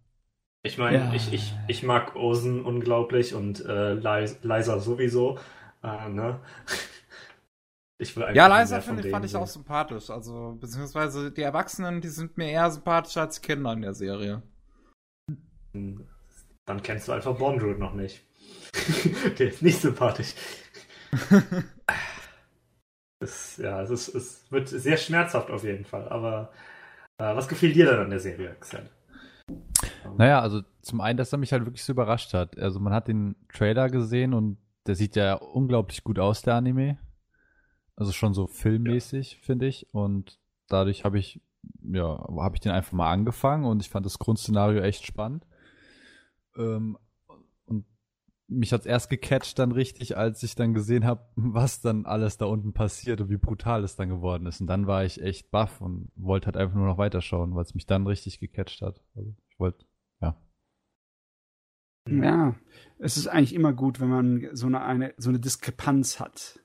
ich 0.64 0.78
meine, 0.78 0.96
ja. 0.96 1.12
ich, 1.12 1.32
ich, 1.32 1.54
ich 1.68 1.82
mag 1.82 2.16
Osen 2.16 2.64
unglaublich 2.64 3.34
und 3.34 3.64
äh, 3.66 3.92
Liza 3.92 4.80
sowieso. 4.80 5.38
Äh, 5.82 6.08
ne? 6.08 6.40
Ich 7.96 8.16
will 8.16 8.26
ja, 8.34 8.48
Liza 8.48 8.80
finde 8.80 9.06
ich, 9.06 9.10
fand 9.12 9.24
ich 9.24 9.36
auch 9.36 9.46
sympathisch. 9.46 10.10
Also, 10.10 10.58
beziehungsweise 10.60 11.30
die 11.30 11.42
Erwachsenen, 11.42 12.00
die 12.00 12.08
sind 12.08 12.36
mir 12.36 12.50
eher 12.50 12.68
sympathischer 12.68 13.20
als 13.20 13.40
Kinder 13.40 13.72
in 13.72 13.82
der 13.82 13.94
Serie. 13.94 14.42
Dann 15.72 16.82
kennst 16.82 17.06
du 17.06 17.12
einfach 17.12 17.38
Bondroid 17.38 17.78
noch 17.78 17.94
nicht. 17.94 18.24
der 19.38 19.48
ist 19.48 19.62
nicht 19.62 19.80
sympathisch. 19.80 20.34
es, 23.20 23.58
ja, 23.58 23.80
es, 23.82 23.90
ist, 23.90 24.08
es 24.08 24.50
wird 24.50 24.68
sehr 24.68 24.96
schmerzhaft 24.96 25.50
auf 25.50 25.62
jeden 25.62 25.84
Fall. 25.84 26.08
Aber 26.08 26.50
äh, 27.18 27.36
was 27.36 27.46
gefiel 27.46 27.72
dir 27.72 27.86
denn 27.86 28.00
an 28.00 28.10
der 28.10 28.20
Serie, 28.20 28.56
Xen? 28.58 28.88
Naja, 30.16 30.40
also 30.40 30.62
zum 30.82 31.00
einen, 31.00 31.16
dass 31.16 31.32
er 31.32 31.38
mich 31.38 31.52
halt 31.52 31.64
wirklich 31.64 31.84
so 31.84 31.92
überrascht 31.92 32.34
hat. 32.34 32.58
Also 32.58 32.80
man 32.80 32.92
hat 32.92 33.08
den 33.08 33.36
Trailer 33.52 33.88
gesehen 33.88 34.34
und 34.34 34.58
der 34.86 34.94
sieht 34.94 35.16
ja 35.16 35.34
unglaublich 35.34 36.04
gut 36.04 36.18
aus, 36.18 36.42
der 36.42 36.54
Anime. 36.54 36.98
Also 37.96 38.12
schon 38.12 38.34
so 38.34 38.46
filmmäßig, 38.46 39.32
ja. 39.32 39.38
finde 39.42 39.66
ich. 39.66 39.92
Und 39.92 40.38
dadurch 40.68 41.04
habe 41.04 41.18
ich, 41.18 41.40
ja, 41.82 42.26
habe 42.38 42.56
ich 42.56 42.60
den 42.60 42.72
einfach 42.72 42.92
mal 42.92 43.10
angefangen 43.10 43.64
und 43.64 43.80
ich 43.80 43.88
fand 43.88 44.04
das 44.04 44.18
Grundszenario 44.18 44.80
echt 44.80 45.06
spannend. 45.06 45.46
Ähm, 46.56 46.98
und 47.66 47.86
mich 48.48 48.72
hat's 48.72 48.86
erst 48.86 49.10
gecatcht 49.10 49.58
dann 49.58 49.72
richtig, 49.72 50.16
als 50.16 50.42
ich 50.42 50.54
dann 50.54 50.74
gesehen 50.74 51.04
habe, 51.04 51.24
was 51.36 51.80
dann 51.80 52.04
alles 52.04 52.36
da 52.36 52.46
unten 52.46 52.72
passiert 52.72 53.20
und 53.20 53.30
wie 53.30 53.36
brutal 53.36 53.84
es 53.84 53.96
dann 53.96 54.08
geworden 54.08 54.46
ist. 54.46 54.60
Und 54.60 54.66
dann 54.66 54.86
war 54.86 55.04
ich 55.04 55.22
echt 55.22 55.50
baff 55.50 55.80
und 55.80 56.10
wollte 56.16 56.46
halt 56.46 56.56
einfach 56.56 56.76
nur 56.76 56.86
noch 56.86 56.98
weiterschauen, 56.98 57.54
weil 57.54 57.62
es 57.62 57.74
mich 57.74 57.86
dann 57.86 58.06
richtig 58.06 58.40
gecatcht 58.40 58.82
hat. 58.82 59.00
Also 59.14 59.32
ich 59.48 59.58
wollte, 59.58 59.86
ja. 62.08 62.24
Ja, 62.24 62.54
es 62.98 63.16
ist 63.16 63.28
eigentlich 63.28 63.54
immer 63.54 63.72
gut, 63.72 64.00
wenn 64.00 64.08
man 64.08 64.48
so 64.52 64.66
eine, 64.66 64.82
eine 64.82 65.14
so 65.16 65.30
eine 65.30 65.40
Diskrepanz 65.40 66.20
hat 66.20 66.60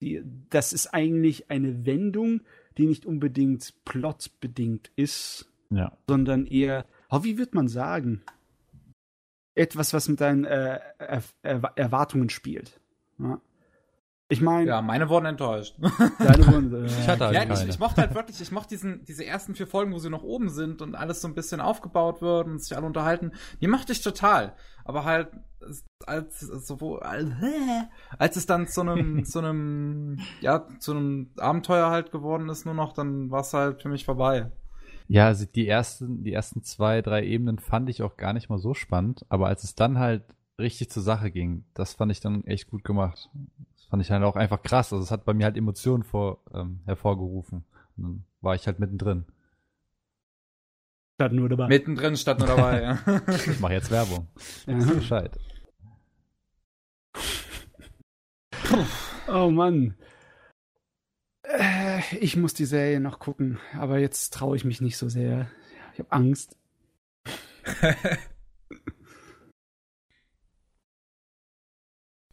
die, 0.00 0.22
das 0.50 0.72
ist 0.72 0.88
eigentlich 0.88 1.50
eine 1.50 1.86
Wendung, 1.86 2.42
die 2.76 2.86
nicht 2.86 3.06
unbedingt 3.06 3.74
plotbedingt 3.84 4.90
ist, 4.96 5.50
ja. 5.70 5.96
sondern 6.06 6.46
eher, 6.46 6.86
oh, 7.10 7.24
wie 7.24 7.38
wird 7.38 7.54
man 7.54 7.68
sagen? 7.68 8.22
Etwas, 9.54 9.92
was 9.92 10.08
mit 10.08 10.20
deinen 10.20 10.44
äh, 10.44 10.78
er 10.98 11.22
Erwartungen 11.74 12.28
spielt. 12.28 12.80
Ja. 13.18 13.40
Ich 14.30 14.42
meine. 14.42 14.68
Ja, 14.68 14.82
meine 14.82 15.08
wurden 15.08 15.24
enttäuscht. 15.24 15.74
Deine 16.18 16.46
wurden, 16.46 16.84
äh, 16.84 16.86
ich 16.86 17.08
hatte 17.08 17.26
halt 17.26 17.34
ja, 17.34 17.46
keine. 17.46 17.62
Ich, 17.62 17.68
ich, 17.68 17.78
mochte 17.78 18.02
halt 18.02 18.14
wirklich, 18.14 18.40
ich 18.40 18.52
mochte 18.52 18.68
diesen, 18.68 19.04
diese 19.06 19.24
ersten 19.24 19.54
vier 19.54 19.66
Folgen, 19.66 19.92
wo 19.92 19.98
sie 19.98 20.10
noch 20.10 20.22
oben 20.22 20.50
sind 20.50 20.82
und 20.82 20.94
alles 20.94 21.22
so 21.22 21.28
ein 21.28 21.34
bisschen 21.34 21.62
aufgebaut 21.62 22.20
wird 22.20 22.46
und 22.46 22.62
sich 22.62 22.76
alle 22.76 22.84
unterhalten. 22.84 23.32
Die 23.62 23.68
mochte 23.68 23.92
ich 23.92 24.02
total. 24.02 24.54
Aber 24.84 25.04
halt, 25.04 25.28
als, 26.04 26.40
so, 26.40 26.98
als, 26.98 27.40
als 28.18 28.36
es 28.36 28.44
dann 28.44 28.68
zu 28.68 28.82
einem, 28.82 29.24
zu 29.24 29.38
einem, 29.38 30.18
ja, 30.42 30.66
zu 30.78 30.90
einem 30.90 31.30
Abenteuer 31.38 31.88
halt 31.88 32.12
geworden 32.12 32.50
ist 32.50 32.66
nur 32.66 32.74
noch, 32.74 32.92
dann 32.92 33.30
war 33.30 33.40
es 33.40 33.54
halt 33.54 33.80
für 33.80 33.88
mich 33.88 34.04
vorbei. 34.04 34.50
Ja, 35.06 35.26
also 35.26 35.46
die 35.46 35.66
ersten, 35.66 36.22
die 36.22 36.34
ersten 36.34 36.62
zwei, 36.62 37.00
drei 37.00 37.24
Ebenen 37.24 37.58
fand 37.58 37.88
ich 37.88 38.02
auch 38.02 38.18
gar 38.18 38.34
nicht 38.34 38.50
mal 38.50 38.58
so 38.58 38.74
spannend, 38.74 39.24
aber 39.30 39.46
als 39.46 39.64
es 39.64 39.74
dann 39.74 39.98
halt 39.98 40.22
richtig 40.58 40.90
zur 40.90 41.02
Sache 41.02 41.30
ging, 41.30 41.64
das 41.72 41.94
fand 41.94 42.12
ich 42.12 42.20
dann 42.20 42.44
echt 42.44 42.68
gut 42.68 42.84
gemacht 42.84 43.30
fand 43.88 44.02
ich 44.02 44.10
halt 44.10 44.22
auch 44.22 44.36
einfach 44.36 44.62
krass. 44.62 44.92
Also 44.92 45.02
es 45.02 45.10
hat 45.10 45.24
bei 45.24 45.34
mir 45.34 45.44
halt 45.44 45.56
Emotionen 45.56 46.02
vor, 46.02 46.38
ähm, 46.54 46.80
hervorgerufen. 46.84 47.64
Und 47.96 48.02
dann 48.02 48.24
war 48.40 48.54
ich 48.54 48.66
halt 48.66 48.78
mittendrin. 48.78 49.24
Statt 51.14 51.32
nur 51.32 51.48
dabei. 51.48 51.66
Mittendrin 51.66 52.16
statt 52.16 52.38
nur 52.38 52.48
dabei, 52.48 52.82
ja. 52.82 52.98
Ich 53.46 53.58
mache 53.60 53.72
jetzt 53.72 53.90
Werbung. 53.90 54.28
Ja. 54.66 54.74
Bescheid. 54.76 55.36
Oh 59.26 59.50
Mann. 59.50 59.96
Äh, 61.42 62.00
ich 62.20 62.36
muss 62.36 62.54
die 62.54 62.66
Serie 62.66 63.00
noch 63.00 63.18
gucken, 63.18 63.58
aber 63.76 63.98
jetzt 63.98 64.32
traue 64.32 64.56
ich 64.56 64.64
mich 64.64 64.80
nicht 64.80 64.96
so 64.96 65.08
sehr. 65.08 65.50
Ich 65.94 65.98
habe 65.98 66.12
Angst. 66.12 66.56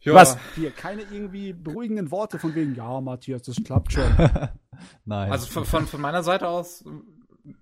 Ja. 0.06 0.14
Was? 0.14 0.38
Hier, 0.54 0.70
keine 0.70 1.02
irgendwie 1.02 1.52
beruhigenden 1.52 2.10
Worte 2.10 2.38
von 2.38 2.54
wegen, 2.54 2.74
ja, 2.74 3.00
Matthias, 3.00 3.42
das 3.42 3.56
klappt 3.62 3.92
schon. 3.92 4.04
Nein. 5.04 5.30
Also 5.32 5.46
von, 5.46 5.64
von, 5.64 5.86
von 5.86 6.00
meiner 6.00 6.22
Seite 6.22 6.48
aus 6.48 6.84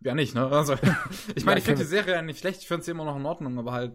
ja 0.02 0.14
nicht, 0.14 0.34
ne? 0.34 0.46
Also, 0.46 0.74
ich 1.34 1.44
meine, 1.44 1.58
ich 1.58 1.64
finde 1.64 1.82
die 1.82 1.88
Serie 1.88 2.14
ja 2.14 2.22
nicht 2.22 2.38
schlecht, 2.38 2.60
ich 2.60 2.68
finde 2.68 2.84
sie 2.84 2.90
immer 2.90 3.04
noch 3.04 3.16
in 3.16 3.26
Ordnung, 3.26 3.58
aber 3.58 3.72
halt 3.72 3.92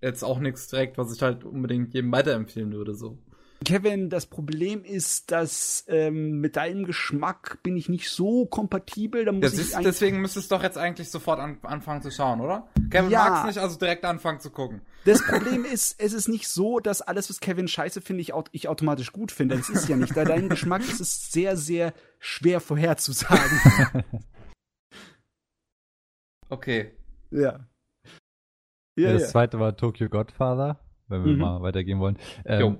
jetzt 0.00 0.22
auch 0.22 0.38
nichts 0.38 0.68
direkt, 0.68 0.98
was 0.98 1.14
ich 1.14 1.22
halt 1.22 1.44
unbedingt 1.44 1.94
jedem 1.94 2.12
weiterempfehlen 2.12 2.72
würde, 2.72 2.94
so. 2.94 3.18
Kevin, 3.64 4.10
das 4.10 4.26
Problem 4.26 4.84
ist, 4.84 5.30
dass 5.30 5.84
ähm, 5.88 6.40
mit 6.40 6.56
deinem 6.56 6.84
Geschmack 6.84 7.62
bin 7.62 7.76
ich 7.76 7.88
nicht 7.88 8.10
so 8.10 8.46
kompatibel. 8.46 9.24
Da 9.24 9.32
muss 9.32 9.42
das 9.42 9.54
ich 9.54 9.60
ist, 9.60 9.78
deswegen 9.84 10.20
müsstest 10.20 10.50
du 10.50 10.56
doch 10.56 10.62
jetzt 10.62 10.78
eigentlich 10.78 11.10
sofort 11.10 11.38
an, 11.40 11.58
anfangen 11.62 12.02
zu 12.02 12.10
schauen, 12.10 12.40
oder? 12.40 12.68
Kevin 12.90 13.10
Ja. 13.10 13.28
mag's 13.30 13.46
nicht, 13.46 13.58
also 13.58 13.78
direkt 13.78 14.04
anfangen 14.04 14.40
zu 14.40 14.50
gucken. 14.50 14.82
Das 15.04 15.22
Problem 15.26 15.64
ist, 15.64 16.00
es 16.00 16.12
ist 16.12 16.28
nicht 16.28 16.48
so, 16.48 16.78
dass 16.78 17.02
alles, 17.02 17.28
was 17.28 17.40
Kevin 17.40 17.66
scheiße 17.68 18.00
finde, 18.00 18.22
ich, 18.22 18.32
ich 18.52 18.68
automatisch 18.68 19.12
gut 19.12 19.32
finde. 19.32 19.56
Das 19.56 19.68
ist 19.68 19.88
ja 19.88 19.96
nicht. 19.96 20.16
Da 20.16 20.24
dein 20.24 20.48
Geschmack 20.48 20.82
ist 20.82 21.00
es 21.00 21.30
sehr, 21.32 21.56
sehr 21.56 21.92
schwer 22.18 22.60
vorherzusagen. 22.60 24.04
Okay. 26.48 26.92
ja. 27.30 27.66
Ja, 28.94 29.06
Ja, 29.06 29.12
das 29.14 29.22
ja. 29.22 29.28
zweite 29.28 29.58
war 29.58 29.74
Tokyo 29.74 30.10
Godfather, 30.10 30.78
wenn 31.08 31.24
wir 31.24 31.32
Mhm. 31.32 31.38
mal 31.38 31.62
weitergehen 31.62 31.98
wollen. 31.98 32.18
Ähm, 32.44 32.60
Jo. 32.60 32.76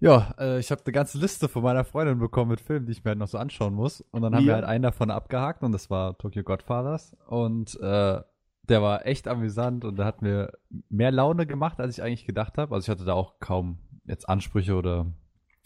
Ja, 0.00 0.34
äh, 0.38 0.58
ich 0.58 0.70
habe 0.70 0.82
eine 0.84 0.92
ganze 0.92 1.18
Liste 1.18 1.48
von 1.48 1.62
meiner 1.62 1.84
Freundin 1.84 2.18
bekommen 2.18 2.50
mit 2.50 2.60
Filmen, 2.60 2.86
die 2.86 2.92
ich 2.92 3.04
mir 3.04 3.10
halt 3.10 3.18
noch 3.18 3.28
so 3.28 3.38
anschauen 3.38 3.74
muss. 3.74 4.00
Und 4.10 4.22
dann 4.22 4.34
haben 4.34 4.44
wir 4.44 4.50
Ja. 4.50 4.54
halt 4.56 4.64
einen 4.64 4.82
davon 4.82 5.10
abgehakt 5.10 5.62
und 5.62 5.72
das 5.72 5.90
war 5.90 6.16
Tokyo 6.18 6.42
Godfathers. 6.42 7.16
Und 7.26 7.78
äh, 7.80 8.20
der 8.68 8.82
war 8.82 9.06
echt 9.06 9.28
amüsant 9.28 9.84
und 9.84 9.96
der 9.96 10.06
hat 10.06 10.22
mir 10.22 10.52
mehr 10.88 11.10
Laune 11.12 11.46
gemacht, 11.46 11.80
als 11.80 11.98
ich 11.98 12.02
eigentlich 12.02 12.24
gedacht 12.26 12.56
habe. 12.58 12.74
Also 12.74 12.86
ich 12.86 12.90
hatte 12.90 13.04
da 13.04 13.12
auch 13.14 13.38
kaum 13.40 13.78
jetzt 14.06 14.28
Ansprüche 14.28 14.74
oder 14.76 15.06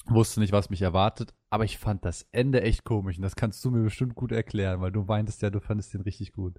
wusste 0.06 0.40
nicht, 0.40 0.52
was 0.52 0.68
mich 0.70 0.82
erwartet. 0.82 1.32
Aber 1.50 1.64
ich 1.64 1.78
fand 1.78 2.04
das 2.04 2.26
Ende 2.32 2.60
echt 2.62 2.84
komisch 2.84 3.16
und 3.16 3.22
das 3.22 3.36
kannst 3.36 3.64
du 3.64 3.70
mir 3.70 3.82
bestimmt 3.84 4.14
gut 4.16 4.32
erklären, 4.32 4.80
weil 4.80 4.90
du 4.90 5.02
meintest 5.04 5.42
ja, 5.42 5.50
du 5.50 5.60
fandest 5.60 5.94
den 5.94 6.00
richtig 6.00 6.32
gut. 6.32 6.58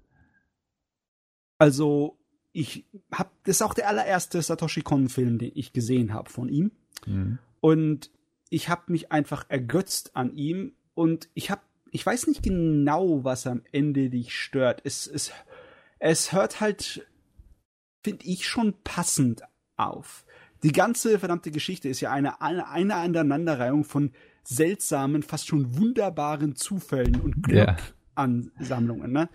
Also, 1.58 2.18
ich 2.52 2.84
hab, 3.12 3.30
das 3.44 3.56
ist 3.56 3.62
auch 3.62 3.74
der 3.74 3.88
allererste 3.88 4.40
Satoshi 4.40 4.82
Kon-Film, 4.82 5.38
den 5.38 5.52
ich 5.54 5.72
gesehen 5.72 6.12
habe 6.14 6.30
von 6.30 6.48
ihm. 6.48 6.70
Mhm. 7.06 7.38
Und 7.60 8.10
ich 8.50 8.68
habe 8.68 8.92
mich 8.92 9.12
einfach 9.12 9.46
ergötzt 9.48 10.14
an 10.14 10.34
ihm 10.34 10.72
und 10.94 11.28
ich 11.34 11.50
habe, 11.50 11.62
ich 11.90 12.04
weiß 12.04 12.26
nicht 12.26 12.42
genau, 12.42 13.24
was 13.24 13.46
am 13.46 13.62
Ende 13.72 14.10
dich 14.10 14.34
stört. 14.34 14.82
Es, 14.84 15.06
es, 15.06 15.32
es 15.98 16.32
hört 16.32 16.60
halt, 16.60 17.06
finde 18.02 18.26
ich, 18.26 18.46
schon 18.46 18.74
passend 18.84 19.42
auf. 19.76 20.24
Die 20.62 20.72
ganze 20.72 21.18
verdammte 21.18 21.50
Geschichte 21.50 21.88
ist 21.88 22.00
ja 22.00 22.10
eine, 22.10 22.40
eine, 22.40 22.68
eine 22.68 22.94
Aneinanderreihung 22.94 23.84
von 23.84 24.12
seltsamen, 24.42 25.22
fast 25.22 25.48
schon 25.48 25.76
wunderbaren 25.76 26.54
Zufällen 26.54 27.20
und. 27.20 27.42
Glückansammlungen, 27.42 29.12
ne? 29.12 29.28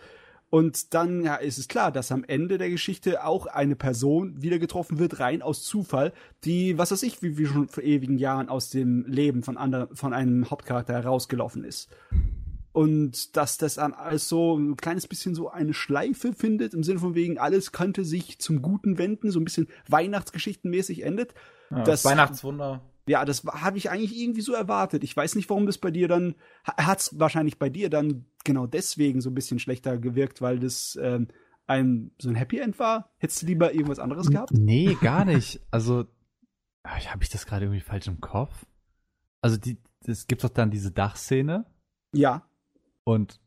Und 0.52 0.94
dann 0.94 1.24
ja, 1.24 1.36
ist 1.36 1.58
es 1.58 1.70
klar, 1.70 1.94
dass 1.94 2.12
am 2.12 2.26
Ende 2.26 2.58
der 2.58 2.70
Geschichte 2.70 3.24
auch 3.24 3.46
eine 3.46 3.78
Person 3.78 4.42
wieder 4.42 4.60
getroffen 4.60 5.00
wird, 5.00 5.22
rein 5.22 5.42
aus 5.42 5.64
Zufall, 5.64 6.12
die, 6.44 6.78
was 6.78 6.92
weiß 6.92 7.04
ich, 7.04 7.22
wie, 7.22 7.38
wie 7.38 7.46
schon 7.46 7.70
vor 7.70 7.84
ewigen 7.84 8.18
Jahren 8.18 8.50
aus 8.50 8.70
dem 8.70 9.06
Leben 9.06 9.44
von, 9.44 9.56
anderen, 9.56 9.96
von 9.96 10.14
einem 10.14 10.52
Hauptcharakter 10.52 10.94
herausgelaufen 10.94 11.64
ist. 11.64 11.90
Und 12.74 13.38
dass 13.38 13.58
das 13.58 13.76
dann 13.76 13.94
alles 13.94 14.28
so 14.28 14.58
ein 14.58 14.76
kleines 14.76 15.08
bisschen 15.08 15.36
so 15.36 15.50
eine 15.50 15.74
Schleife 15.74 16.34
findet, 16.34 16.74
im 16.74 16.84
Sinne 16.84 17.00
von 17.00 17.16
wegen, 17.16 17.38
alles 17.38 17.72
könnte 17.72 18.04
sich 18.04 18.40
zum 18.40 18.62
Guten 18.62 18.98
wenden, 18.98 19.32
so 19.32 19.40
ein 19.40 19.46
bisschen 19.46 19.70
Weihnachtsgeschichtenmäßig 19.88 21.04
endet. 21.04 21.34
Ja, 21.70 21.84
das 21.84 22.04
Weihnachtswunder. 22.04 22.82
Ja, 23.08 23.26
das 23.26 23.44
habe 23.46 23.78
ich 23.78 23.90
eigentlich 23.90 24.18
irgendwie 24.18 24.42
so 24.42 24.54
erwartet. 24.54 25.04
Ich 25.04 25.16
weiß 25.16 25.36
nicht, 25.36 25.50
warum 25.50 25.66
das 25.66 25.78
bei 25.78 25.92
dir 25.92 26.08
dann, 26.08 26.36
hat 26.64 27.00
es 27.00 27.20
wahrscheinlich 27.20 27.58
bei 27.58 27.70
dir 27.70 27.90
dann 27.90 28.26
genau 28.44 28.68
deswegen 28.68 29.22
so 29.22 29.30
ein 29.30 29.36
bisschen 29.36 29.60
schlechter 29.60 29.98
gewirkt, 29.98 30.42
weil 30.42 30.60
das 30.60 30.98
ähm, 31.02 31.28
ein 31.68 32.12
so 32.22 32.30
ein 32.30 32.36
Happy 32.36 32.60
End 32.60 32.80
war. 32.80 33.12
Hättest 33.18 33.42
du 33.42 33.48
lieber 33.48 33.74
irgendwas 33.74 34.00
anderes 34.00 34.30
gehabt? 34.30 34.52
Nee, 34.54 34.98
gar 35.02 35.26
nicht. 35.26 35.62
Also, 35.72 36.06
habe 36.86 37.24
ich 37.24 37.30
das 37.30 37.46
gerade 37.46 37.66
irgendwie 37.66 37.82
falsch 37.82 38.08
im 38.08 38.22
Kopf? 38.22 38.66
Also, 39.42 39.58
die, 39.58 39.78
es 40.06 40.28
gibt 40.28 40.44
doch 40.44 40.50
dann 40.50 40.72
diese 40.72 40.92
Dachszene 40.92 41.66
Ja, 42.14 42.48
und 43.04 43.40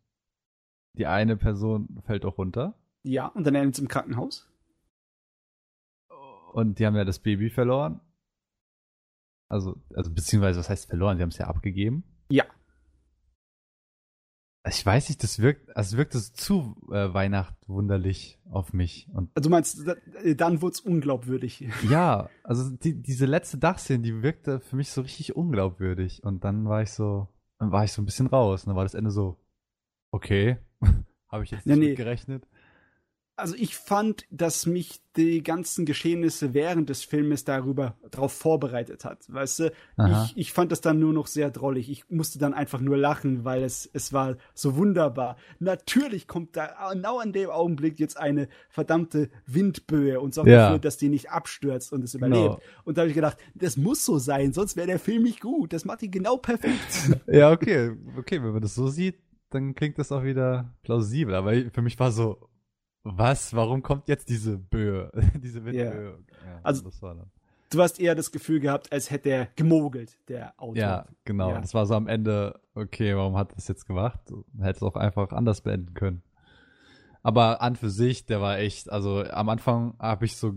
die 0.96 1.06
eine 1.06 1.36
Person 1.36 2.02
fällt 2.06 2.24
auch 2.24 2.38
runter 2.38 2.74
ja. 3.04 3.26
Und 3.28 3.46
dann 3.46 3.54
endet 3.54 3.74
es 3.74 3.80
im 3.80 3.88
Krankenhaus. 3.88 4.48
und 6.52 6.78
die 6.78 6.86
haben 6.86 6.96
ja 6.96 7.04
das 7.04 7.18
Baby 7.18 7.50
verloren. 7.50 8.00
Also, 9.54 9.76
also 9.94 10.10
beziehungsweise, 10.12 10.58
was 10.58 10.68
heißt 10.68 10.86
verloren? 10.88 11.16
Sie 11.16 11.22
haben 11.22 11.30
es 11.30 11.38
ja 11.38 11.46
abgegeben. 11.46 12.02
Ja. 12.28 12.44
Ich 14.66 14.84
weiß 14.84 15.10
nicht, 15.10 15.22
das 15.22 15.40
wirkt, 15.40 15.76
also 15.76 15.98
wirkt 15.98 16.14
es 16.14 16.32
zu 16.32 16.74
äh, 16.90 17.12
Weihnachtwunderlich 17.12 18.38
auf 18.50 18.72
mich. 18.72 19.08
Und 19.12 19.30
Also 19.34 19.48
du 19.48 19.52
meinst, 19.54 19.86
da- 19.86 19.94
dann 20.34 20.62
wurde 20.62 20.72
es 20.72 20.80
unglaubwürdig. 20.80 21.68
ja, 21.90 22.30
also 22.42 22.70
die, 22.70 23.00
diese 23.00 23.26
letzte 23.26 23.58
Dachszene, 23.58 24.02
die 24.02 24.22
wirkte 24.22 24.60
für 24.60 24.76
mich 24.76 24.90
so 24.90 25.02
richtig 25.02 25.36
unglaubwürdig. 25.36 26.24
Und 26.24 26.44
dann 26.44 26.64
war 26.66 26.80
ich 26.82 26.92
so, 26.92 27.28
dann 27.58 27.72
war 27.72 27.84
ich 27.84 27.92
so 27.92 28.00
ein 28.00 28.06
bisschen 28.06 28.26
raus. 28.26 28.62
Und 28.64 28.68
dann 28.68 28.76
war 28.76 28.84
das 28.84 28.94
Ende 28.94 29.10
so, 29.10 29.36
okay, 30.12 30.56
habe 31.28 31.44
ich 31.44 31.50
jetzt 31.50 31.66
Ja, 31.66 31.74
nicht 31.76 31.80
nee. 31.82 31.88
mit 31.90 31.96
gerechnet. 31.98 32.48
Also 33.36 33.56
ich 33.56 33.74
fand, 33.76 34.26
dass 34.30 34.64
mich 34.64 35.00
die 35.16 35.42
ganzen 35.42 35.86
Geschehnisse 35.86 36.54
während 36.54 36.88
des 36.88 37.02
Filmes 37.02 37.44
darüber 37.44 37.96
darauf 38.10 38.32
vorbereitet 38.32 39.04
hat. 39.04 39.24
Weißt 39.32 39.58
du, 39.58 39.72
Aha. 39.96 40.24
ich, 40.26 40.36
ich 40.36 40.52
fand 40.52 40.70
das 40.70 40.80
dann 40.80 41.00
nur 41.00 41.12
noch 41.12 41.26
sehr 41.26 41.50
drollig. 41.50 41.90
Ich 41.90 42.08
musste 42.10 42.38
dann 42.38 42.54
einfach 42.54 42.80
nur 42.80 42.96
lachen, 42.96 43.44
weil 43.44 43.64
es, 43.64 43.90
es 43.92 44.12
war 44.12 44.36
so 44.54 44.76
wunderbar. 44.76 45.36
Natürlich 45.58 46.28
kommt 46.28 46.56
da 46.56 46.90
genau 46.92 47.18
an 47.18 47.32
dem 47.32 47.50
Augenblick 47.50 47.98
jetzt 47.98 48.16
eine 48.16 48.48
verdammte 48.68 49.30
Windböe 49.46 50.20
und 50.20 50.32
sorgt 50.34 50.48
Ja. 50.50 50.66
dafür, 50.66 50.78
dass 50.78 50.96
die 50.96 51.08
nicht 51.08 51.30
abstürzt 51.30 51.92
und 51.92 52.04
es 52.04 52.14
überlebt. 52.14 52.38
Genau. 52.60 52.60
Und 52.84 52.96
da 52.98 53.02
habe 53.02 53.08
ich 53.08 53.16
gedacht, 53.16 53.38
das 53.54 53.76
muss 53.76 54.04
so 54.04 54.18
sein, 54.18 54.52
sonst 54.52 54.76
wäre 54.76 54.86
der 54.86 55.00
Film 55.00 55.24
nicht 55.24 55.40
gut. 55.40 55.72
Das 55.72 55.84
macht 55.84 56.02
ihn 56.02 56.10
genau 56.12 56.36
perfekt. 56.36 56.74
Ja, 57.26 57.50
okay, 57.50 57.90
okay, 58.16 58.42
wenn 58.42 58.52
man 58.52 58.62
das 58.62 58.74
so 58.74 58.86
sieht, 58.88 59.16
dann 59.50 59.74
klingt 59.74 59.98
das 59.98 60.12
auch 60.12 60.22
wieder 60.24 60.72
plausibel. 60.82 61.34
Aber 61.34 61.52
für 61.72 61.82
mich 61.82 61.98
war 61.98 62.12
so, 62.12 62.48
was? 63.04 63.54
Warum 63.54 63.82
kommt 63.82 64.08
jetzt 64.08 64.28
diese 64.28 64.58
Böe, 64.58 65.10
diese 65.42 65.64
Windböe? 65.64 66.18
Ja, 66.44 66.60
Also- 66.62 66.90
du 67.70 67.82
hast 67.82 68.00
eher 68.00 68.14
das 68.14 68.32
Gefühl 68.32 68.60
gehabt, 68.60 68.92
als 68.92 69.10
hätte 69.10 69.28
er 69.30 69.48
gemogelt, 69.56 70.16
der 70.28 70.54
Autor. 70.60 70.76
Ja, 70.76 71.06
genau. 71.24 71.50
Ja. 71.50 71.60
Das 71.60 71.74
war 71.74 71.86
so 71.86 71.94
am 71.94 72.06
Ende, 72.08 72.60
okay, 72.74 73.14
warum 73.16 73.36
hat 73.36 73.52
er 73.52 73.56
das 73.56 73.68
jetzt 73.68 73.86
gemacht? 73.86 74.20
Hätte 74.60 74.76
es 74.76 74.82
auch 74.82 74.96
einfach 74.96 75.30
anders 75.32 75.60
beenden 75.60 75.94
können. 75.94 76.22
Aber 77.22 77.62
an 77.62 77.76
für 77.76 77.90
sich, 77.90 78.26
der 78.26 78.40
war 78.40 78.58
echt, 78.58 78.90
also 78.90 79.22
am 79.24 79.48
Anfang 79.48 79.94
habe 79.98 80.24
ich 80.26 80.36
so 80.36 80.54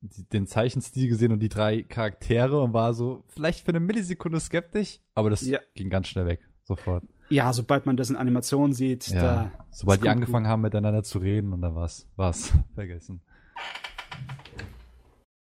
den 0.00 0.46
Zeichenstil 0.46 1.08
gesehen 1.08 1.32
und 1.32 1.40
die 1.40 1.48
drei 1.48 1.82
Charaktere 1.82 2.60
und 2.60 2.72
war 2.72 2.94
so 2.94 3.24
vielleicht 3.28 3.64
für 3.64 3.70
eine 3.70 3.80
Millisekunde 3.80 4.38
skeptisch, 4.40 5.00
aber 5.14 5.30
das 5.30 5.42
Ja. 5.46 5.58
ging 5.74 5.90
ganz 5.90 6.08
schnell 6.08 6.26
weg, 6.26 6.40
sofort. 6.64 7.04
Ja, 7.30 7.52
sobald 7.52 7.84
man 7.86 7.96
das 7.96 8.08
in 8.10 8.16
Animation 8.16 8.72
sieht, 8.72 9.08
Ja, 9.08 9.20
da 9.20 9.52
sobald 9.70 10.02
die 10.02 10.08
angefangen 10.08 10.46
haben 10.46 10.62
miteinander 10.62 11.02
zu 11.02 11.18
reden 11.18 11.52
und 11.52 11.60
dann 11.62 11.74
war's, 11.74 12.06
war's 12.16 12.52
vergessen. 12.74 13.20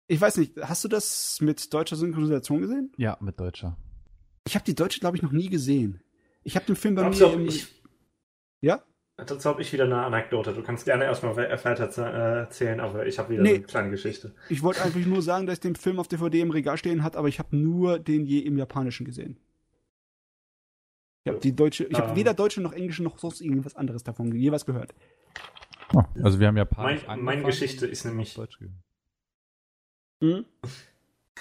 Ich 0.08 0.20
weiß 0.20 0.38
nicht, 0.38 0.58
hast 0.60 0.84
du 0.84 0.88
das 0.88 1.38
mit 1.42 1.72
deutscher 1.74 1.96
Synchronisation 1.96 2.62
gesehen? 2.62 2.92
Ja, 2.98 3.18
mit 3.22 3.40
Deutscher. 3.40 3.78
Ich 4.48 4.56
habe 4.56 4.66
die 4.66 4.74
deutsche, 4.74 5.00
glaube 5.00 5.18
ich, 5.18 5.22
noch 5.24 5.32
nie 5.32 5.50
gesehen. 5.50 6.02
Ich 6.44 6.56
habe 6.56 6.66
den 6.66 6.76
Film 6.76 6.96
bei 6.96 7.08
mir 7.08 7.16
habe 7.20 7.34
im, 7.34 7.46
ich, 7.46 7.68
Ja? 8.62 8.82
dazu 9.18 9.50
hab 9.50 9.60
ich 9.60 9.72
wieder 9.72 9.84
eine 9.84 10.02
Anekdote. 10.04 10.54
Du 10.54 10.64
kannst 10.64 10.86
gerne 10.86 11.04
erstmal 11.04 11.36
we- 11.36 11.50
weiter 11.64 11.98
äh, 12.00 12.40
erzählen, 12.40 12.80
aber 12.80 13.06
ich 13.06 13.20
habe 13.20 13.30
wieder 13.34 13.44
Nee. 13.44 13.56
eine 13.56 13.64
kleine 13.64 13.92
Geschichte. 13.92 14.34
Ich 14.50 14.64
wollte 14.64 14.82
einfach 14.82 15.00
nur 15.02 15.22
sagen, 15.22 15.46
dass 15.46 15.56
ich 15.56 15.60
den 15.60 15.76
Film 15.76 16.00
auf 16.00 16.08
DVD 16.08 16.40
im 16.42 16.50
Regal 16.50 16.78
stehen 16.78 17.04
hat, 17.04 17.16
aber 17.16 17.28
ich 17.28 17.38
habe 17.38 17.56
nur 17.56 18.00
den 18.00 18.26
je 18.26 18.40
im 18.40 18.58
Japanischen 18.58 19.06
gesehen. 19.06 19.38
Ich 21.24 21.30
habe 21.30 21.40
die 21.40 21.56
deutsche, 21.56 21.84
ich 21.86 21.98
habe 21.98 22.12
Ähm. 22.12 22.16
weder 22.16 22.34
deutsche 22.34 22.62
noch 22.62 22.74
englische 22.74 23.04
noch 23.04 23.18
sonst 23.20 23.42
irgendwas 23.42 23.76
anderes 23.76 24.04
davon 24.04 24.34
jeweils 24.34 24.66
gehört. 24.66 24.94
Oh, 25.94 26.04
also 26.24 26.40
wir 26.40 26.48
haben 26.48 26.58
Japanisch 26.58 27.06
Mein, 27.08 27.24
meine 27.24 27.44
Geschichte 27.44 27.86
ist 27.88 28.06
nämlich 28.06 28.34
Deutsch. 28.36 28.60
Hm? 28.60 28.70
Ähm, 30.22 30.46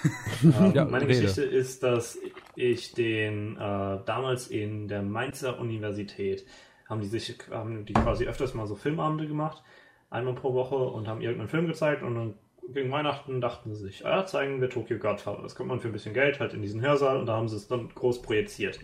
Ja, 0.73 0.85
meine 0.85 1.07
rede. 1.07 1.21
Geschichte 1.21 1.43
ist, 1.43 1.83
dass 1.83 2.17
ich 2.55 2.93
den 2.93 3.55
äh, 3.57 3.99
damals 4.05 4.47
in 4.47 4.87
der 4.87 5.01
Mainzer 5.01 5.59
Universität 5.59 6.45
haben 6.87 7.01
die 7.01 7.07
sich 7.07 7.37
haben 7.51 7.85
die 7.85 7.93
quasi 7.93 8.25
öfters 8.25 8.53
mal 8.55 8.65
so 8.65 8.75
Filmabende 8.75 9.27
gemacht, 9.27 9.61
einmal 10.09 10.33
pro 10.33 10.53
Woche 10.53 10.75
und 10.75 11.07
haben 11.07 11.21
irgendeinen 11.21 11.49
Film 11.49 11.67
gezeigt 11.67 12.01
und 12.01 12.15
dann 12.15 12.33
gegen 12.73 12.91
Weihnachten 12.91 13.41
dachten 13.41 13.73
sie 13.75 13.83
sich, 13.85 14.05
ah, 14.05 14.25
zeigen 14.25 14.61
wir 14.61 14.69
Tokyo 14.69 14.97
Godfather. 14.97 15.41
Das 15.41 15.55
kommt 15.55 15.69
man 15.69 15.79
für 15.79 15.87
ein 15.89 15.91
bisschen 15.91 16.13
Geld 16.13 16.39
halt 16.39 16.53
in 16.53 16.61
diesen 16.61 16.81
Hörsaal 16.81 17.17
und 17.17 17.25
da 17.25 17.35
haben 17.35 17.47
sie 17.47 17.55
es 17.55 17.67
dann 17.67 17.89
groß 17.89 18.21
projiziert. 18.21 18.79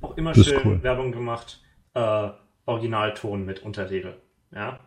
Auch 0.00 0.16
immer 0.16 0.32
Das 0.32 0.46
schön 0.46 0.60
cool. 0.64 0.82
Werbung 0.82 1.12
gemacht, 1.12 1.62
äh, 1.94 2.30
Originalton 2.66 3.44
mit 3.44 3.62
Untertitel. 3.62 4.14
Ja. 4.52 4.80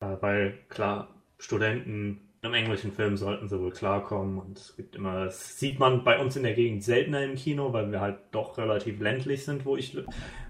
Äh, 0.00 0.16
weil 0.20 0.58
klar, 0.68 1.22
Studenten 1.38 2.28
im 2.42 2.54
englischen 2.54 2.92
Film 2.92 3.16
sollten 3.16 3.48
sie 3.48 3.58
wohl 3.58 3.72
klarkommen 3.72 4.38
und 4.38 4.58
es 4.58 4.76
gibt 4.76 4.94
immer, 4.94 5.24
das 5.24 5.58
sieht 5.58 5.78
man 5.78 6.04
bei 6.04 6.20
uns 6.20 6.36
in 6.36 6.44
der 6.44 6.54
Gegend 6.54 6.84
seltener 6.84 7.24
im 7.24 7.34
Kino, 7.34 7.72
weil 7.72 7.90
wir 7.90 8.00
halt 8.00 8.18
doch 8.30 8.58
relativ 8.58 9.00
ländlich 9.00 9.44
sind, 9.44 9.64
wo 9.64 9.76
ich, 9.76 9.98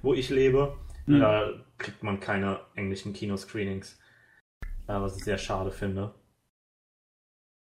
wo 0.03 0.13
ich 0.13 0.29
lebe. 0.29 0.77
Mhm. 1.07 1.21
Da 1.21 1.51
kriegt 1.79 2.03
man 2.03 2.21
keine 2.21 2.61
englischen 2.75 3.15
Kinoscreenings. 3.15 3.99
Was 4.87 5.19
ich 5.19 5.25
sehr 5.25 5.37
schade 5.37 5.71
finde. 5.71 6.15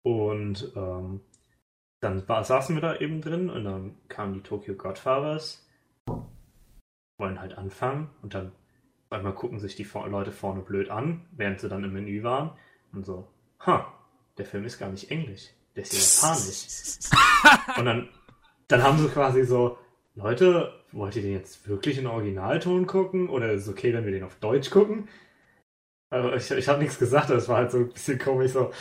Und 0.03 0.73
ähm, 0.75 1.21
dann 2.01 2.27
war, 2.27 2.43
saßen 2.43 2.75
wir 2.75 2.81
da 2.81 2.95
eben 2.97 3.21
drin 3.21 3.49
und 3.49 3.63
dann 3.63 3.95
kamen 4.09 4.33
die 4.33 4.41
Tokyo 4.41 4.73
Godfathers, 4.73 5.67
wollen 7.17 7.39
halt 7.39 7.57
anfangen 7.57 8.09
und 8.21 8.33
dann 8.33 8.51
einmal 9.11 9.33
gucken 9.33 9.59
sich 9.59 9.75
die 9.75 9.87
Leute 10.07 10.31
vorne 10.31 10.61
blöd 10.61 10.89
an, 10.89 11.25
während 11.31 11.59
sie 11.59 11.69
dann 11.69 11.83
im 11.83 11.93
Menü 11.93 12.23
waren 12.23 12.51
und 12.91 13.05
so, 13.05 13.27
ha, 13.65 13.93
der 14.37 14.45
Film 14.45 14.65
ist 14.65 14.79
gar 14.79 14.89
nicht 14.89 15.11
englisch, 15.11 15.49
der 15.75 15.83
ist 15.83 16.21
japanisch. 16.21 17.77
und 17.77 17.85
dann, 17.85 18.09
dann 18.67 18.83
haben 18.83 18.97
sie 18.97 19.09
quasi 19.09 19.43
so, 19.43 19.77
Leute, 20.15 20.73
wollt 20.91 21.15
ihr 21.15 21.21
den 21.21 21.33
jetzt 21.33 21.67
wirklich 21.67 21.97
in 21.99 22.07
Originalton 22.07 22.87
gucken 22.87 23.29
oder 23.29 23.51
ist 23.51 23.63
es 23.63 23.69
okay, 23.69 23.93
wenn 23.93 24.05
wir 24.05 24.11
den 24.11 24.23
auf 24.23 24.35
Deutsch 24.35 24.71
gucken? 24.71 25.07
Also 26.09 26.33
ich, 26.33 26.51
ich 26.51 26.67
habe 26.67 26.79
nichts 26.79 26.97
gesagt, 26.97 27.29
das 27.29 27.47
war 27.47 27.57
halt 27.57 27.71
so 27.71 27.77
ein 27.77 27.89
bisschen 27.89 28.19
komisch 28.19 28.51
so, 28.51 28.71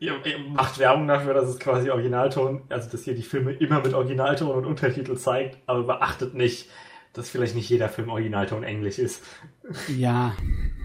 ihr, 0.00 0.24
ihr, 0.24 0.38
macht 0.38 0.78
Werbung 0.78 1.06
dafür, 1.08 1.34
dass 1.34 1.48
es 1.48 1.58
quasi 1.58 1.90
Originalton, 1.90 2.62
also 2.68 2.90
dass 2.90 3.06
ihr 3.06 3.14
die 3.14 3.22
Filme 3.22 3.52
immer 3.52 3.80
mit 3.80 3.94
Originalton 3.94 4.50
und 4.50 4.66
Untertitel 4.66 5.16
zeigt, 5.16 5.58
aber 5.66 5.84
beachtet 5.84 6.34
nicht, 6.34 6.68
dass 7.12 7.30
vielleicht 7.30 7.54
nicht 7.54 7.68
jeder 7.68 7.88
Film 7.88 8.10
Originalton 8.10 8.62
Englisch 8.62 8.98
ist. 8.98 9.24
Ja, 9.88 10.36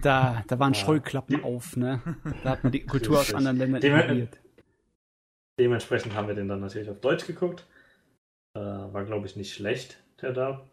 da, 0.02 0.44
da 0.48 0.60
waren 0.60 0.74
ja. 0.74 0.80
Scheuklappen 0.80 1.44
auf, 1.44 1.76
ne? 1.76 2.02
Da 2.44 2.52
hat 2.52 2.64
man 2.64 2.72
die 2.72 2.86
Kultur 2.86 3.20
aus 3.20 3.34
anderen 3.34 3.58
Ländern 3.58 3.82
Dem 3.82 3.96
ignoriert. 3.96 4.40
Dementsprechend 5.60 6.16
haben 6.16 6.28
wir 6.28 6.36
den 6.36 6.48
dann 6.48 6.62
natürlich 6.62 6.90
auf 6.90 7.02
Deutsch 7.02 7.28
geguckt. 7.28 7.68
Äh, 8.56 8.60
war, 8.60 9.04
glaube 9.06 9.28
ich, 9.28 9.36
nicht 9.36 9.54
schlecht, 9.54 10.02
der 10.22 10.32
Dub. 10.32 10.70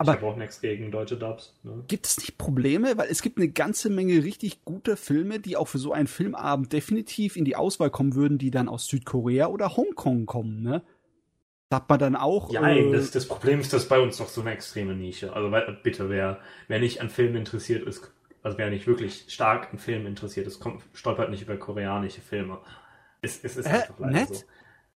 Aber 0.00 0.12
ich 0.12 0.18
habe 0.18 0.26
auch 0.28 0.36
nichts 0.36 0.60
gegen 0.60 0.92
deutsche 0.92 1.16
Dubs. 1.16 1.54
Ne? 1.64 1.82
Gibt 1.88 2.06
es 2.06 2.18
nicht 2.18 2.38
Probleme? 2.38 2.96
Weil 2.96 3.08
es 3.10 3.20
gibt 3.20 3.38
eine 3.38 3.48
ganze 3.48 3.90
Menge 3.90 4.22
richtig 4.22 4.64
guter 4.64 4.96
Filme, 4.96 5.40
die 5.40 5.56
auch 5.56 5.66
für 5.66 5.78
so 5.78 5.92
einen 5.92 6.06
Filmabend 6.06 6.72
definitiv 6.72 7.34
in 7.36 7.44
die 7.44 7.56
Auswahl 7.56 7.90
kommen 7.90 8.14
würden, 8.14 8.38
die 8.38 8.52
dann 8.52 8.68
aus 8.68 8.86
Südkorea 8.86 9.48
oder 9.48 9.76
Hongkong 9.76 10.26
kommen, 10.26 10.62
ne? 10.62 10.82
Sagt 11.70 11.90
man 11.90 11.98
dann 11.98 12.16
auch. 12.16 12.50
Ja, 12.50 12.66
äh, 12.66 12.92
das, 12.92 13.10
das 13.10 13.26
Problem 13.26 13.60
ist, 13.60 13.72
dass 13.72 13.88
bei 13.88 13.98
uns 14.00 14.16
doch 14.16 14.28
so 14.28 14.40
eine 14.40 14.52
extreme 14.52 14.94
Nische. 14.94 15.34
Also 15.34 15.52
bitte, 15.82 16.08
wer, 16.08 16.38
wer 16.68 16.78
nicht 16.78 17.00
an 17.00 17.10
Filmen 17.10 17.36
interessiert 17.36 17.86
ist, 17.86 18.10
also 18.42 18.56
wer 18.56 18.70
nicht 18.70 18.86
wirklich 18.86 19.26
stark 19.28 19.68
an 19.72 19.78
Filmen 19.78 20.06
interessiert 20.06 20.46
ist, 20.46 20.60
kommt, 20.60 20.82
stolpert 20.94 21.28
nicht 21.28 21.42
über 21.42 21.56
koreanische 21.56 22.20
Filme. 22.20 22.58
Es, 23.20 23.42
es 23.42 23.56
ist 23.56 23.66
äh, 23.66 23.70
einfach 23.70 23.98
leider 23.98 24.12
nett? 24.12 24.28
so. 24.28 24.44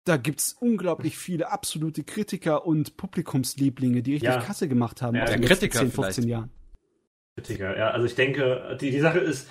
Da 0.06 0.18
gibt 0.18 0.40
es 0.40 0.54
unglaublich 0.54 1.18
viele 1.18 1.52
absolute 1.52 2.04
Kritiker 2.04 2.66
und 2.66 2.98
Publikumslieblinge, 2.98 4.02
die 4.02 4.14
richtig 4.14 4.30
ja. 4.30 4.42
Kasse 4.42 4.68
gemacht 4.68 5.02
haben 5.02 5.16
ja, 5.16 5.26
den 5.26 5.42
Kritiker 5.42 5.80
10, 5.80 5.92
15 5.92 6.14
vielleicht. 6.14 6.30
Jahren. 6.30 6.52
Kritiker, 7.36 7.78
ja. 7.78 7.92
Also 7.92 8.06
ich 8.06 8.16
denke, 8.16 8.78
die, 8.80 8.92
die 8.92 9.00
Sache 9.00 9.20
ist, 9.20 9.50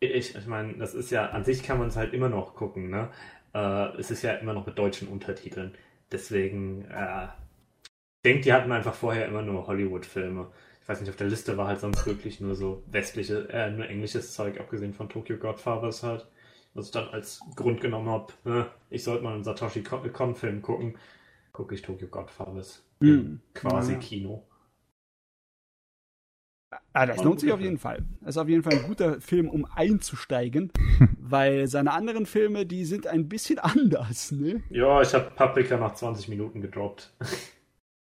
ich, 0.00 0.34
ich 0.34 0.46
meine, 0.46 0.74
das 0.74 0.94
ist 0.94 1.10
ja, 1.10 1.26
an 1.30 1.44
sich 1.44 1.62
kann 1.62 1.78
man 1.78 1.88
es 1.88 1.96
halt 1.96 2.14
immer 2.14 2.28
noch 2.28 2.54
gucken, 2.54 2.90
ne? 2.90 3.10
Äh, 3.54 3.98
es 3.98 4.10
ist 4.10 4.22
ja 4.22 4.32
immer 4.32 4.52
noch 4.52 4.66
mit 4.66 4.78
deutschen 4.78 5.08
Untertiteln. 5.08 5.74
Deswegen, 6.10 6.86
äh, 6.86 7.26
ich 7.84 8.22
denke, 8.24 8.42
die 8.42 8.52
hatten 8.52 8.72
einfach 8.72 8.94
vorher 8.94 9.26
immer 9.26 9.42
nur 9.42 9.66
Hollywood-Filme. 9.66 10.50
Ich 10.82 10.88
weiß 10.88 11.00
nicht, 11.00 11.10
auf 11.10 11.16
der 11.16 11.28
Liste 11.28 11.56
war 11.56 11.68
halt 11.68 11.80
sonst 11.80 12.06
wirklich 12.06 12.40
nur 12.40 12.54
so 12.54 12.82
westliche, 12.90 13.48
äh, 13.50 13.70
nur 13.70 13.88
englisches 13.88 14.32
Zeug, 14.32 14.58
abgesehen 14.58 14.94
von 14.94 15.08
Tokyo 15.08 15.36
Godfathers 15.36 16.02
halt. 16.02 16.26
Was 16.74 16.86
ich 16.86 16.92
dann 16.92 17.08
als 17.08 17.40
Grund 17.56 17.80
genommen 17.80 18.08
habe, 18.08 18.32
äh, 18.44 18.64
ich 18.94 19.02
sollte 19.04 19.24
mal 19.24 19.34
einen 19.34 19.44
Satoshi 19.44 19.82
Kon-Film 19.82 20.62
gucken, 20.62 20.96
gucke 21.52 21.74
ich 21.74 21.82
Tokyo 21.82 22.08
Godfathers. 22.08 22.84
Mhm. 23.00 23.40
Quasi 23.54 23.94
ja. 23.94 23.98
Kino. 23.98 24.46
Ah, 26.92 27.06
das 27.06 27.22
lohnt 27.22 27.40
sich 27.40 27.52
auf 27.52 27.60
jeden 27.60 27.78
Fall. 27.78 28.04
Das 28.20 28.30
ist 28.30 28.38
auf 28.38 28.48
jeden 28.48 28.62
Fall 28.62 28.74
ein 28.74 28.84
guter 28.84 29.20
Film, 29.20 29.48
um 29.48 29.64
einzusteigen, 29.64 30.70
weil 31.18 31.66
seine 31.66 31.92
anderen 31.92 32.26
Filme, 32.26 32.66
die 32.66 32.84
sind 32.84 33.06
ein 33.06 33.28
bisschen 33.28 33.58
anders, 33.60 34.30
ne? 34.32 34.62
Ja, 34.70 35.00
ich 35.02 35.12
habe 35.14 35.30
Paprika 35.30 35.76
nach 35.76 35.94
20 35.94 36.28
Minuten 36.28 36.60
gedroppt. 36.60 37.12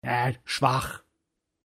Ja, 0.07 0.32
schwach. 0.45 1.03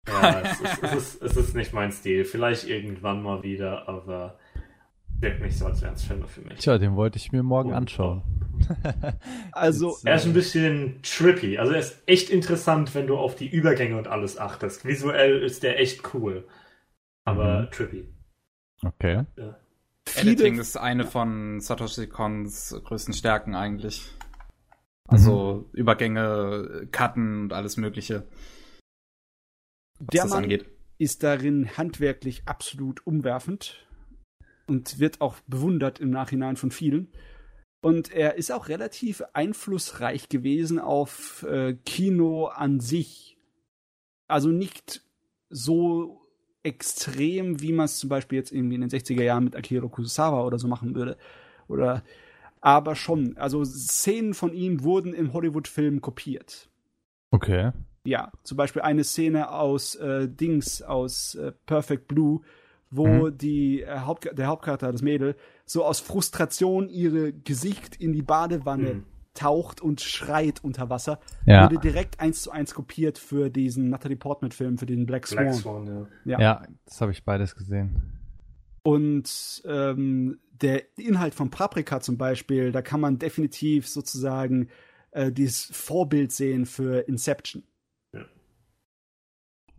Ja, 0.06 0.42
es 0.42 0.60
ist, 0.60 0.84
es, 0.84 0.94
ist, 0.94 1.22
es 1.22 1.38
ist 1.38 1.56
nicht 1.56 1.72
mein 1.72 1.94
Stil. 1.94 2.26
Vielleicht 2.26 2.68
irgendwann 2.68 3.24
mal 3.24 3.42
wieder, 3.42 3.88
aber 3.88 4.38
wirkt 5.20 5.42
nicht 5.42 5.58
so, 5.58 5.66
als 5.66 5.82
wären 5.82 5.94
es 5.94 6.04
Filme 6.04 6.28
für 6.28 6.42
mich. 6.42 6.60
Tja, 6.60 6.78
den 6.78 6.96
wollte 6.96 7.18
ich 7.18 7.32
mir 7.32 7.44
morgen 7.44 7.74
anschauen. 7.74 8.22
also, 9.52 9.98
er 10.04 10.16
ist 10.16 10.26
ein 10.26 10.34
bisschen 10.34 11.00
trippy. 11.04 11.58
Also 11.58 11.74
er 11.74 11.80
ist 11.80 12.02
echt 12.06 12.30
interessant, 12.30 12.94
wenn 12.96 13.08
du 13.08 13.18
auf 13.18 13.36
die 13.36 13.48
Übergänge 13.48 13.98
und 13.98 14.08
alles 14.08 14.38
achtest. 14.38 14.86
Visuell 14.86 15.42
ist 15.44 15.64
der 15.64 15.80
echt 15.80 16.14
cool. 16.14 16.48
Aber 17.24 17.64
mhm. 17.64 17.72
trippy. 17.72 18.08
Okay. 18.84 19.26
Ja. 19.38 19.58
Editing 20.16 20.58
ist 20.60 20.78
eine 20.78 21.04
von 21.04 21.60
Satoshi 21.60 22.08
Kons 22.08 22.80
größten 22.86 23.14
Stärken 23.14 23.56
eigentlich. 23.56 24.06
Also 25.08 25.68
mhm. 25.72 25.80
Übergänge, 25.80 26.88
Cutten 26.92 27.44
und 27.44 27.54
alles 27.54 27.78
Mögliche. 27.78 28.28
Was 30.00 30.08
der 30.08 30.24
das 30.24 30.32
Mann 30.32 30.44
angeht. 30.44 30.66
ist 30.98 31.24
darin 31.24 31.78
handwerklich 31.78 32.44
absolut 32.46 33.06
umwerfend 33.06 33.87
und 34.68 35.00
wird 35.00 35.22
auch 35.22 35.36
bewundert 35.48 36.00
im 36.00 36.10
Nachhinein 36.10 36.58
von 36.58 36.72
vielen. 36.72 37.10
Und 37.82 38.12
er 38.12 38.36
ist 38.36 38.52
auch 38.52 38.68
relativ 38.68 39.24
einflussreich 39.34 40.30
gewesen 40.30 40.80
auf 40.80 41.44
äh, 41.44 41.76
Kino 41.86 42.48
an 42.48 42.80
sich. 42.80 43.38
Also 44.28 44.50
nicht 44.50 45.02
so 45.50 46.22
extrem, 46.64 47.62
wie 47.62 47.72
man 47.72 47.86
es 47.86 48.00
zum 48.00 48.10
Beispiel 48.10 48.38
jetzt 48.38 48.52
irgendwie 48.52 48.76
in 48.76 48.82
den 48.82 48.90
60er 48.90 49.24
Jahren 49.24 49.46
mit 49.46 49.56
Akira 49.56 49.88
Kurosawa 49.88 50.44
oder 50.44 50.60
so 50.60 50.68
machen 50.68 50.96
würde. 50.96 51.18
Oder 51.68 52.04
aber 52.60 52.96
schon. 52.96 53.38
Also 53.38 53.64
Szenen 53.64 54.34
von 54.34 54.54
ihm 54.54 54.84
wurden 54.84 55.14
im 55.14 55.32
Hollywood-Film 55.34 56.02
kopiert. 56.02 56.70
Okay. 57.32 57.72
Ja, 58.04 58.32
zum 58.44 58.58
Beispiel 58.58 58.82
eine 58.82 59.04
Szene 59.04 59.52
aus 59.52 59.96
äh, 59.96 60.28
Dings, 60.28 60.82
aus 60.82 61.36
äh, 61.36 61.52
Perfect 61.66 62.08
Blue, 62.08 62.42
wo 62.90 63.08
mhm. 63.08 63.38
die, 63.38 63.82
äh, 63.82 64.00
Haupt, 64.00 64.30
der 64.38 64.48
Hauptcharakter, 64.48 64.92
das 64.92 65.02
Mädel, 65.02 65.36
so 65.66 65.84
aus 65.84 66.00
Frustration 66.00 66.90
ihre 66.90 67.34
Gesicht 67.34 67.96
in 67.96 68.14
die 68.14 68.22
Badewanne 68.22 68.94
mhm. 68.96 69.04
taucht 69.34 69.82
und 69.82 70.02
schreit 70.02 70.64
unter 70.64 70.90
Wasser. 70.90 71.20
Ja. 71.46 71.64
Wurde 71.64 71.80
direkt 71.80 72.20
eins 72.20 72.42
zu 72.42 72.52
eins 72.52 72.74
kopiert 72.74 73.18
für 73.18 73.50
diesen 73.50 73.90
Natalie 73.90 74.18
Portman-Film, 74.18 74.78
für 74.78 74.86
den 74.86 75.06
Black 75.06 75.28
Swan. 75.28 75.46
Black 75.46 75.56
Swan 75.56 75.88
ja. 75.88 76.08
ja. 76.26 76.40
ja, 76.40 76.68
das 76.86 77.02
habe 77.02 77.12
ich 77.12 77.24
beides 77.24 77.56
gesehen. 77.56 78.14
Und 78.84 79.62
ähm, 79.66 80.40
der 80.62 80.98
Inhalt 80.98 81.34
von 81.34 81.50
Paprika 81.50 82.00
zum 82.00 82.18
Beispiel, 82.18 82.72
da 82.72 82.82
kann 82.82 83.02
man 83.02 83.20
definitiv 83.20 83.88
sozusagen 83.88 84.70
äh, 85.12 85.32
dieses 85.32 85.66
Vorbild 85.66 86.32
sehen 86.32 86.66
für 86.66 87.00
Inception. 87.08 87.64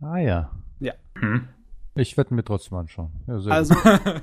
Ah 0.01 0.17
ja. 0.17 0.51
Ja. 0.79 0.93
Hm. 1.17 1.47
Ich 1.99 2.15
werde 2.15 2.33
mir 2.33 2.43
trotzdem 2.43 2.77
anschauen. 2.77 3.11
Ja, 3.27 3.35
also, 3.51 3.75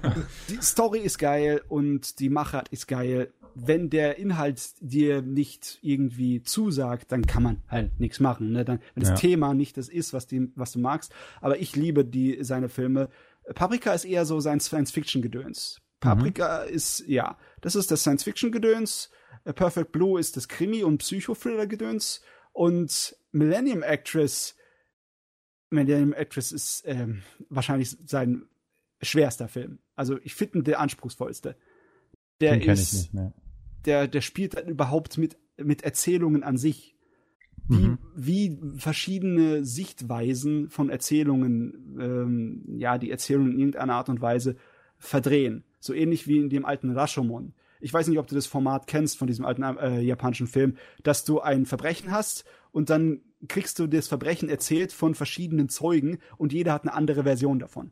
die 0.49 0.63
Story 0.63 1.01
ist 1.01 1.19
geil 1.19 1.61
und 1.69 2.21
die 2.21 2.31
Machart 2.31 2.69
ist 2.71 2.87
geil. 2.87 3.33
Wenn 3.55 3.91
der 3.91 4.19
Inhalt 4.19 4.61
dir 4.81 5.23
nicht 5.23 5.79
irgendwie 5.83 6.43
zusagt, 6.43 7.13
dann 7.13 7.27
kann 7.27 7.43
man 7.43 7.63
halt 7.69 7.99
nichts 8.01 8.21
machen. 8.21 8.53
Ne? 8.53 8.65
Dann, 8.65 8.81
wenn 8.95 9.03
das 9.03 9.11
ja. 9.11 9.17
Thema 9.17 9.55
nicht 9.55 9.77
das 9.77 9.89
ist, 9.89 10.13
was, 10.13 10.27
die, 10.27 10.51
was 10.57 10.73
du 10.73 10.79
magst. 10.79 11.13
Aber 11.41 11.59
ich 11.59 11.77
liebe 11.77 12.05
die, 12.05 12.39
seine 12.43 12.69
Filme. 12.69 13.09
Paprika 13.55 13.93
ist 13.93 14.05
eher 14.05 14.25
so 14.25 14.41
sein 14.41 14.61
Science-Fiction-Gedöns. 14.61 15.81
Paprika 16.01 16.65
mhm. 16.65 16.75
ist, 16.75 17.05
ja, 17.07 17.39
das 17.61 17.77
ist 17.77 17.91
das 17.91 18.01
Science-Fiction-Gedöns. 18.01 19.11
Perfect 19.55 19.93
Blue 19.93 20.19
ist 20.19 20.37
das 20.37 20.49
Krimi- 20.49 20.83
und 20.83 20.99
Psychothriller-Gedöns. 20.99 22.23
Und 22.53 23.17
Millennium 23.33 23.83
Actress 23.83 24.57
Millennium 25.77 26.13
Actress 26.13 26.53
ist 26.53 26.83
ähm, 26.87 27.23
wahrscheinlich 27.49 27.97
sein 28.05 28.45
schwerster 29.03 29.49
Film. 29.49 29.79
Also 29.95 30.19
ich 30.23 30.35
finde 30.35 30.63
der 30.63 30.81
anspruchsvollste. 30.81 31.57
Der 32.41 32.57
Den 32.57 32.69
ist, 32.69 32.93
nicht, 32.93 33.15
ne? 33.15 33.33
der, 33.85 34.09
der 34.09 34.21
spielt 34.21 34.57
dann 34.57 34.69
überhaupt 34.69 35.19
mit, 35.19 35.37
mit 35.57 35.83
Erzählungen 35.83 36.43
an 36.43 36.57
sich. 36.57 36.95
Wie, 37.69 37.89
mhm. 37.89 37.99
wie 38.15 38.59
verschiedene 38.77 39.65
Sichtweisen 39.65 40.69
von 40.69 40.89
Erzählungen, 40.89 41.99
ähm, 42.01 42.79
ja, 42.79 42.97
die 42.97 43.11
Erzählung 43.11 43.51
in 43.51 43.59
irgendeiner 43.59 43.95
Art 43.95 44.09
und 44.09 44.21
Weise 44.21 44.57
verdrehen. 44.99 45.65
So 45.81 45.93
ähnlich 45.93 46.29
wie 46.29 46.39
in 46.39 46.49
dem 46.49 46.65
alten 46.65 46.93
Rashomon. 46.93 47.55
Ich 47.81 47.93
weiß 47.93 48.07
nicht, 48.07 48.19
ob 48.19 48.29
du 48.29 48.35
das 48.35 48.47
Format 48.47 48.87
kennst 48.87 49.19
von 49.19 49.27
diesem 49.27 49.45
alten 49.45 49.63
äh, 49.63 50.01
japanischen 50.01 50.47
Film, 50.47 50.77
dass 51.03 51.25
du 51.25 51.41
ein 51.41 51.67
Verbrechen 51.67 52.11
hast 52.13 52.45
und 52.77 52.91
dann 52.91 53.23
kriegst 53.49 53.79
du 53.79 53.87
das 53.87 54.07
Verbrechen 54.07 54.51
erzählt 54.51 54.93
von 54.93 55.15
verschiedenen 55.15 55.71
Zeugen 55.71 56.19
und 56.37 56.53
jeder 56.53 56.75
hat 56.75 56.83
eine 56.83 56.93
andere 56.93 57.23
Version 57.23 57.59
davon. 57.59 57.91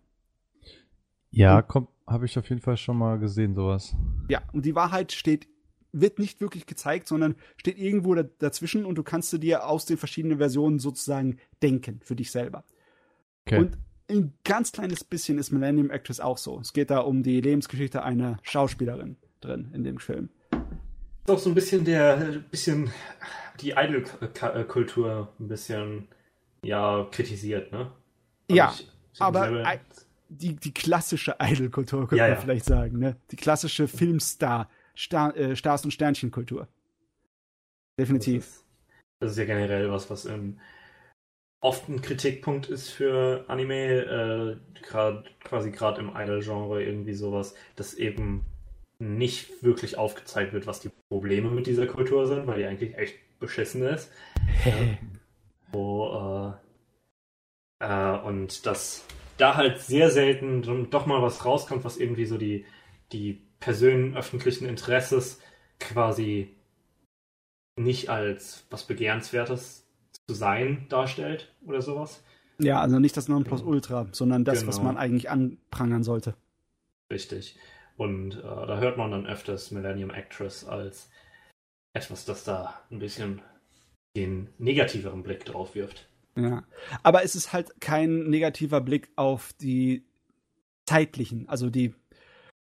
Ja, 1.31 1.66
habe 2.06 2.27
ich 2.27 2.39
auf 2.39 2.51
jeden 2.51 2.61
Fall 2.61 2.77
schon 2.77 2.98
mal 2.98 3.19
gesehen, 3.19 3.55
sowas. 3.55 3.97
Ja, 4.28 4.43
und 4.52 4.66
die 4.66 4.74
Wahrheit 4.74 5.12
steht, 5.12 5.48
wird 5.93 6.19
nicht 6.19 6.43
wirklich 6.43 6.66
gezeigt, 6.66 7.09
sondern 7.09 7.35
steht 7.56 7.78
irgendwo 7.78 8.15
da, 8.15 8.24
dazwischen 8.24 8.85
und 8.85 8.97
du 8.97 9.02
kannst 9.02 9.32
du 9.32 9.39
dir 9.39 9.66
aus 9.66 9.86
den 9.86 9.97
verschiedenen 9.97 10.36
Versionen 10.36 10.78
sozusagen 10.78 11.39
denken 11.62 12.01
für 12.05 12.15
dich 12.15 12.31
selber. 12.31 12.62
Okay. 13.47 13.61
Und 13.61 13.78
ein 14.11 14.35
ganz 14.44 14.70
kleines 14.70 15.02
bisschen 15.02 15.39
ist 15.39 15.51
Millennium 15.51 15.89
Actress 15.90 16.20
auch 16.20 16.36
so. 16.36 16.61
Es 16.61 16.74
geht 16.74 16.90
da 16.90 16.98
um 16.98 17.23
die 17.23 17.40
Lebensgeschichte 17.40 18.02
einer 18.02 18.36
Schauspielerin 18.43 19.16
drin 19.40 19.70
in 19.73 19.82
dem 19.82 19.97
Film. 19.98 20.28
Ist 21.25 21.31
auch 21.31 21.39
so 21.39 21.51
ein 21.51 21.55
bisschen 21.55 21.85
der, 21.85 22.17
bisschen 22.51 22.91
die 23.61 23.71
Idol-Kultur 23.71 25.33
ein 25.41 25.49
bisschen, 25.49 26.09
ja, 26.63 27.09
kritisiert, 27.11 27.73
ne? 27.73 27.91
Und 28.51 28.57
ja, 28.57 28.73
ich, 28.75 28.91
ich 29.13 29.23
aber 29.23 29.81
die, 30.29 30.55
die 30.55 30.75
klassische 30.75 31.37
Idol-Kultur, 31.41 32.01
könnte 32.01 32.17
ja, 32.17 32.25
man 32.25 32.35
ja. 32.35 32.41
vielleicht 32.41 32.67
sagen, 32.67 32.99
ne? 32.99 33.17
Die 33.31 33.37
klassische 33.37 33.89
Filmstar, 33.89 34.69
Star, 34.97 35.35
äh, 35.35 35.57
Stars- 35.57 35.85
und 35.85 35.93
Sternchenkultur. 35.93 36.69
Definitiv. 37.99 38.43
Das 38.45 38.55
ist, 38.55 38.65
das 39.21 39.31
ist 39.33 39.39
ja 39.39 39.45
generell 39.47 39.91
was, 39.91 40.11
was 40.11 40.27
im 40.27 40.59
oft 41.61 41.89
ein 41.89 42.03
Kritikpunkt 42.03 42.69
ist 42.69 42.91
für 42.91 43.47
Anime, 43.49 43.75
äh, 43.75 44.83
grad, 44.83 45.25
quasi 45.41 45.71
gerade 45.71 46.03
im 46.03 46.11
Idol-Genre 46.15 46.85
irgendwie 46.85 47.15
sowas, 47.15 47.55
dass 47.77 47.95
eben 47.95 48.45
nicht 48.99 49.62
wirklich 49.62 49.99
aufgezeigt 49.99 50.53
wird, 50.53 50.66
was 50.66 50.81
die 50.81 50.91
Probleme 51.09 51.51
mit 51.51 51.66
dieser 51.66 51.87
Kultur 51.87 52.27
sind, 52.27 52.47
weil 52.47 52.59
die 52.59 52.65
eigentlich 52.65 52.97
echt 52.97 53.16
beschissen 53.39 53.83
ist. 53.83 54.11
ja. 54.65 54.73
Wo, 55.73 56.57
äh, 57.81 57.85
äh, 57.85 58.19
und 58.21 58.66
dass 58.66 59.05
da 59.37 59.57
halt 59.57 59.81
sehr 59.81 60.11
selten 60.11 60.62
doch 60.91 61.07
mal 61.07 61.23
was 61.23 61.45
rauskommt, 61.45 61.85
was 61.85 61.97
irgendwie 61.97 62.27
so 62.27 62.39
die, 62.39 62.65
die 63.12 63.43
Personen 63.59 64.16
öffentlichen 64.16 64.66
Interesses 64.66 65.41
quasi 65.81 66.55
nicht 67.77 68.09
als 68.09 68.66
was 68.71 68.85
Begehrenswertes 68.85 69.87
zu 70.29 70.35
sein 70.35 70.87
darstellt 70.89 71.53
oder 71.66 71.83
sowas. 71.83 72.23
Ja, 72.59 72.81
also 72.81 72.99
nicht 72.99 73.16
das 73.16 73.29
Nonplusultra, 73.29 74.07
sondern 74.12 74.45
das, 74.45 74.61
genau. 74.61 74.69
was 74.69 74.81
man 74.81 74.97
eigentlich 74.97 75.29
anprangern 75.29 76.05
sollte. 76.05 76.35
Richtig. 77.12 77.57
Und 77.97 78.37
äh, 78.39 78.43
da 78.43 78.79
hört 78.79 78.97
man 78.97 79.11
dann 79.11 79.27
öfters 79.27 79.71
Millennium 79.71 80.11
Actress 80.11 80.65
als 80.65 81.09
etwas, 81.93 82.25
das 82.25 82.45
da 82.45 82.81
ein 82.91 82.99
bisschen 82.99 83.41
den 84.16 84.49
negativeren 84.59 85.23
Blick 85.23 85.45
drauf 85.45 85.75
wirft. 85.75 86.09
Ja, 86.37 86.65
aber 87.03 87.23
es 87.23 87.37
ist 87.37 87.53
halt 87.53 87.81
kein 87.81 88.29
negativer 88.29 88.81
Blick 88.81 89.11
auf 89.15 89.53
die 89.55 90.05
zeitlichen, 90.87 91.49
also 91.49 91.71
die 91.71 91.95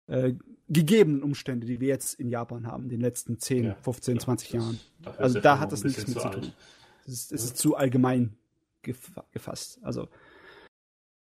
äh, 0.08 0.34
gegebenen 0.68 1.24
Umstände, 1.24 1.66
die 1.66 1.80
wir 1.80 1.88
jetzt 1.88 2.14
in 2.16 2.30
Japan 2.30 2.68
haben, 2.68 2.84
in 2.84 2.90
den 2.90 3.02
letzten 3.02 3.40
10, 3.40 3.64
ja, 3.64 3.76
15, 3.76 4.20
20 4.20 4.53
Jahren. 4.53 4.80
Also 5.18 5.40
da 5.40 5.60
hat 5.60 5.72
das 5.72 5.84
nichts 5.84 6.08
mit 6.08 6.20
zu 6.20 6.30
tun. 6.30 6.53
Es 7.06 7.14
ist, 7.14 7.32
es 7.32 7.44
ist 7.44 7.58
zu 7.58 7.76
allgemein 7.76 8.38
gefasst. 8.82 9.80
Also 9.84 10.10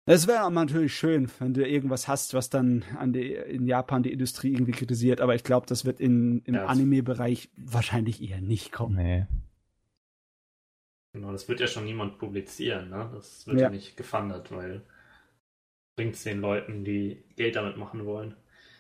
es 0.06 0.26
wäre 0.26 0.50
natürlich 0.50 0.94
schön, 0.94 1.30
wenn 1.38 1.54
du 1.54 1.66
irgendwas 1.66 2.08
hast, 2.08 2.34
was 2.34 2.50
dann 2.50 2.84
an 2.98 3.12
die, 3.12 3.32
in 3.32 3.66
Japan 3.66 4.02
die 4.02 4.12
Industrie 4.12 4.52
irgendwie 4.52 4.72
kritisiert, 4.72 5.20
aber 5.20 5.34
ich 5.34 5.44
glaube, 5.44 5.66
das 5.66 5.84
wird 5.84 6.00
in, 6.00 6.42
im 6.44 6.54
ja, 6.54 6.66
Anime-Bereich 6.66 7.50
wahrscheinlich 7.56 8.22
eher 8.22 8.40
nicht 8.40 8.72
kommen. 8.72 8.96
Nee. 8.96 9.26
Genau, 11.12 11.32
das 11.32 11.48
wird 11.48 11.60
ja 11.60 11.66
schon 11.66 11.84
niemand 11.84 12.18
publizieren, 12.18 12.90
ne? 12.90 13.10
Das 13.14 13.46
wird 13.46 13.58
ja, 13.58 13.64
ja 13.64 13.70
nicht 13.70 13.96
gefundet, 13.96 14.50
weil 14.50 14.82
bringt 15.96 16.16
es 16.16 16.24
den 16.24 16.40
Leuten, 16.40 16.84
die 16.84 17.24
Geld 17.36 17.54
damit 17.54 17.76
machen 17.76 18.04
wollen 18.04 18.34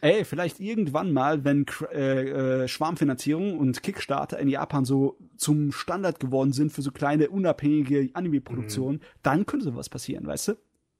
ey, 0.04 0.24
vielleicht 0.24 0.60
irgendwann 0.60 1.12
mal, 1.12 1.44
wenn 1.44 1.64
äh, 1.92 2.64
äh, 2.64 2.68
Schwarmfinanzierung 2.68 3.58
und 3.58 3.82
Kickstarter 3.82 4.38
in 4.38 4.48
Japan 4.48 4.84
so 4.84 5.16
zum 5.38 5.72
Standard 5.72 6.20
geworden 6.20 6.52
sind 6.52 6.72
für 6.72 6.82
so 6.82 6.92
kleine 6.92 7.30
unabhängige 7.30 8.10
Anime-Produktionen, 8.12 8.98
mhm. 8.98 9.04
dann 9.22 9.46
könnte 9.46 9.64
sowas 9.64 9.88
passieren, 9.88 10.26
weißt 10.26 10.48
du? 10.48 10.52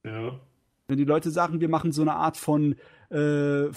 Ja. 0.05 0.39
Wenn 0.87 0.97
die 0.97 1.03
Leute 1.03 1.31
sagen, 1.31 1.61
wir 1.61 1.69
machen 1.69 1.91
so 1.91 2.03
eine 2.03 2.13
Art 2.13 2.37
von 2.37 2.75
äh, 3.09 3.69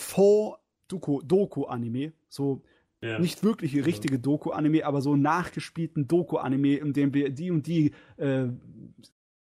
Doku-Anime, 0.88 2.12
so 2.28 2.62
ja. 3.00 3.18
nicht 3.18 3.42
wirklich 3.42 3.74
richtige 3.86 4.18
Doku-Anime, 4.18 4.84
aber 4.84 5.00
so 5.00 5.16
nachgespielten 5.16 6.06
Doku-Anime, 6.06 6.76
in 6.76 6.92
dem 6.92 7.14
wir 7.14 7.30
die 7.30 7.50
und 7.50 7.66
die 7.66 7.92
äh, 8.16 8.48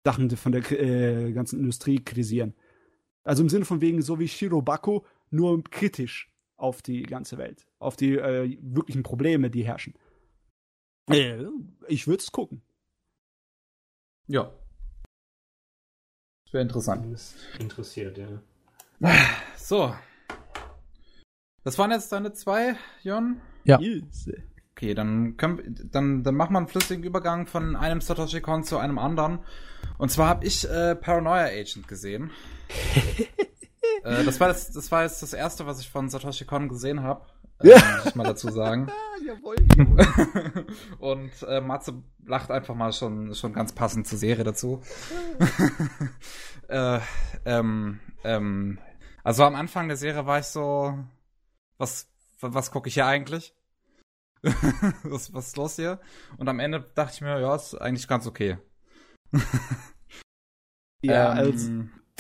Sachen 0.05 0.31
von 0.31 0.53
der 0.53 0.71
äh, 0.73 1.33
ganzen 1.33 1.61
Industrie 1.61 2.01
kritisieren. 2.01 2.55
Also 3.23 3.43
im 3.43 3.49
Sinne 3.49 3.65
von 3.65 3.81
wegen, 3.81 4.03
so 4.03 4.19
wie 4.19 4.27
Shirobako 4.27 5.07
nur 5.31 5.63
kritisch 5.63 6.33
auf 6.57 6.83
die 6.83 7.03
ganze 7.03 7.39
Welt, 7.39 7.67
auf 7.79 7.97
die 7.97 8.17
äh, 8.17 8.59
wirklichen 8.61 9.05
Probleme, 9.05 9.51
die 9.51 9.65
herrschen. 9.65 9.95
Äh, 11.09 11.45
ich 11.89 12.07
würde 12.07 12.21
es 12.21 12.33
gucken. 12.33 12.63
Ja. 14.27 14.53
Das 16.53 16.57
wäre 16.57 16.65
interessant. 16.65 17.19
Interessiert, 17.59 18.19
ja. 18.19 18.29
So. 19.57 19.97
Das 21.65 21.79
waren 21.79 21.91
jetzt 21.93 22.13
deine 22.13 22.35
zwei, 22.35 22.77
Jon? 23.03 23.41
Ja. 23.65 23.81
Okay, 24.73 24.93
dann, 24.93 25.39
können, 25.39 25.89
dann, 25.91 26.23
dann 26.23 26.35
machen 26.35 26.53
wir 26.53 26.59
einen 26.59 26.69
flüssigen 26.69 27.05
Übergang 27.05 27.47
von 27.47 27.75
einem 27.75 28.03
Satoshi 28.03 28.43
Kon 28.43 28.65
zu 28.65 28.77
einem 28.77 28.99
anderen. 28.99 29.39
Und 29.97 30.11
zwar 30.11 30.29
habe 30.29 30.45
ich 30.45 30.69
äh, 30.69 30.95
Paranoia 30.95 31.47
Agent 31.47 31.89
gesehen. 31.89 32.31
äh, 34.05 34.23
das, 34.23 34.39
war 34.39 34.49
das, 34.49 34.73
das 34.73 34.93
war 34.93 35.05
jetzt 35.05 35.23
das 35.23 35.33
erste, 35.33 35.65
was 35.65 35.81
ich 35.81 35.89
von 35.89 36.11
Satoshi 36.11 36.45
Kon 36.45 36.69
gesehen 36.69 37.03
habe. 37.03 37.25
Äh, 37.63 37.97
muss 37.97 38.07
ich 38.07 38.15
mal 38.15 38.25
dazu 38.25 38.51
sagen. 38.51 38.91
jawohl, 39.27 39.57
jawohl. 39.77 40.67
Und 40.99 41.31
äh, 41.43 41.61
Matze 41.61 42.03
lacht 42.25 42.51
einfach 42.51 42.75
mal 42.75 42.93
schon, 42.93 43.35
schon 43.35 43.53
ganz 43.53 43.73
passend 43.73 44.07
zur 44.07 44.19
Serie 44.19 44.45
dazu. 44.45 44.83
äh, 46.69 47.01
ähm, 47.45 48.01
ähm, 48.25 48.79
also 49.25 49.45
am 49.45 49.55
Anfang 49.55 49.89
der 49.89 49.97
Serie 49.97 50.27
war 50.27 50.39
ich 50.39 50.47
so, 50.47 50.99
was, 51.79 52.11
was 52.41 52.71
gucke 52.71 52.89
ich 52.89 52.95
hier 52.95 53.07
eigentlich? 53.07 53.55
was, 55.05 55.33
was 55.33 55.49
ist 55.49 55.57
los 55.57 55.77
hier? 55.77 56.01
Und 56.37 56.49
am 56.49 56.59
Ende 56.59 56.81
dachte 56.95 57.15
ich 57.15 57.21
mir, 57.21 57.41
ja, 57.41 57.55
ist 57.55 57.75
eigentlich 57.75 58.09
ganz 58.09 58.27
okay. 58.27 58.59
ja, 61.03 61.33
ähm, 61.33 61.39
als, 61.39 61.71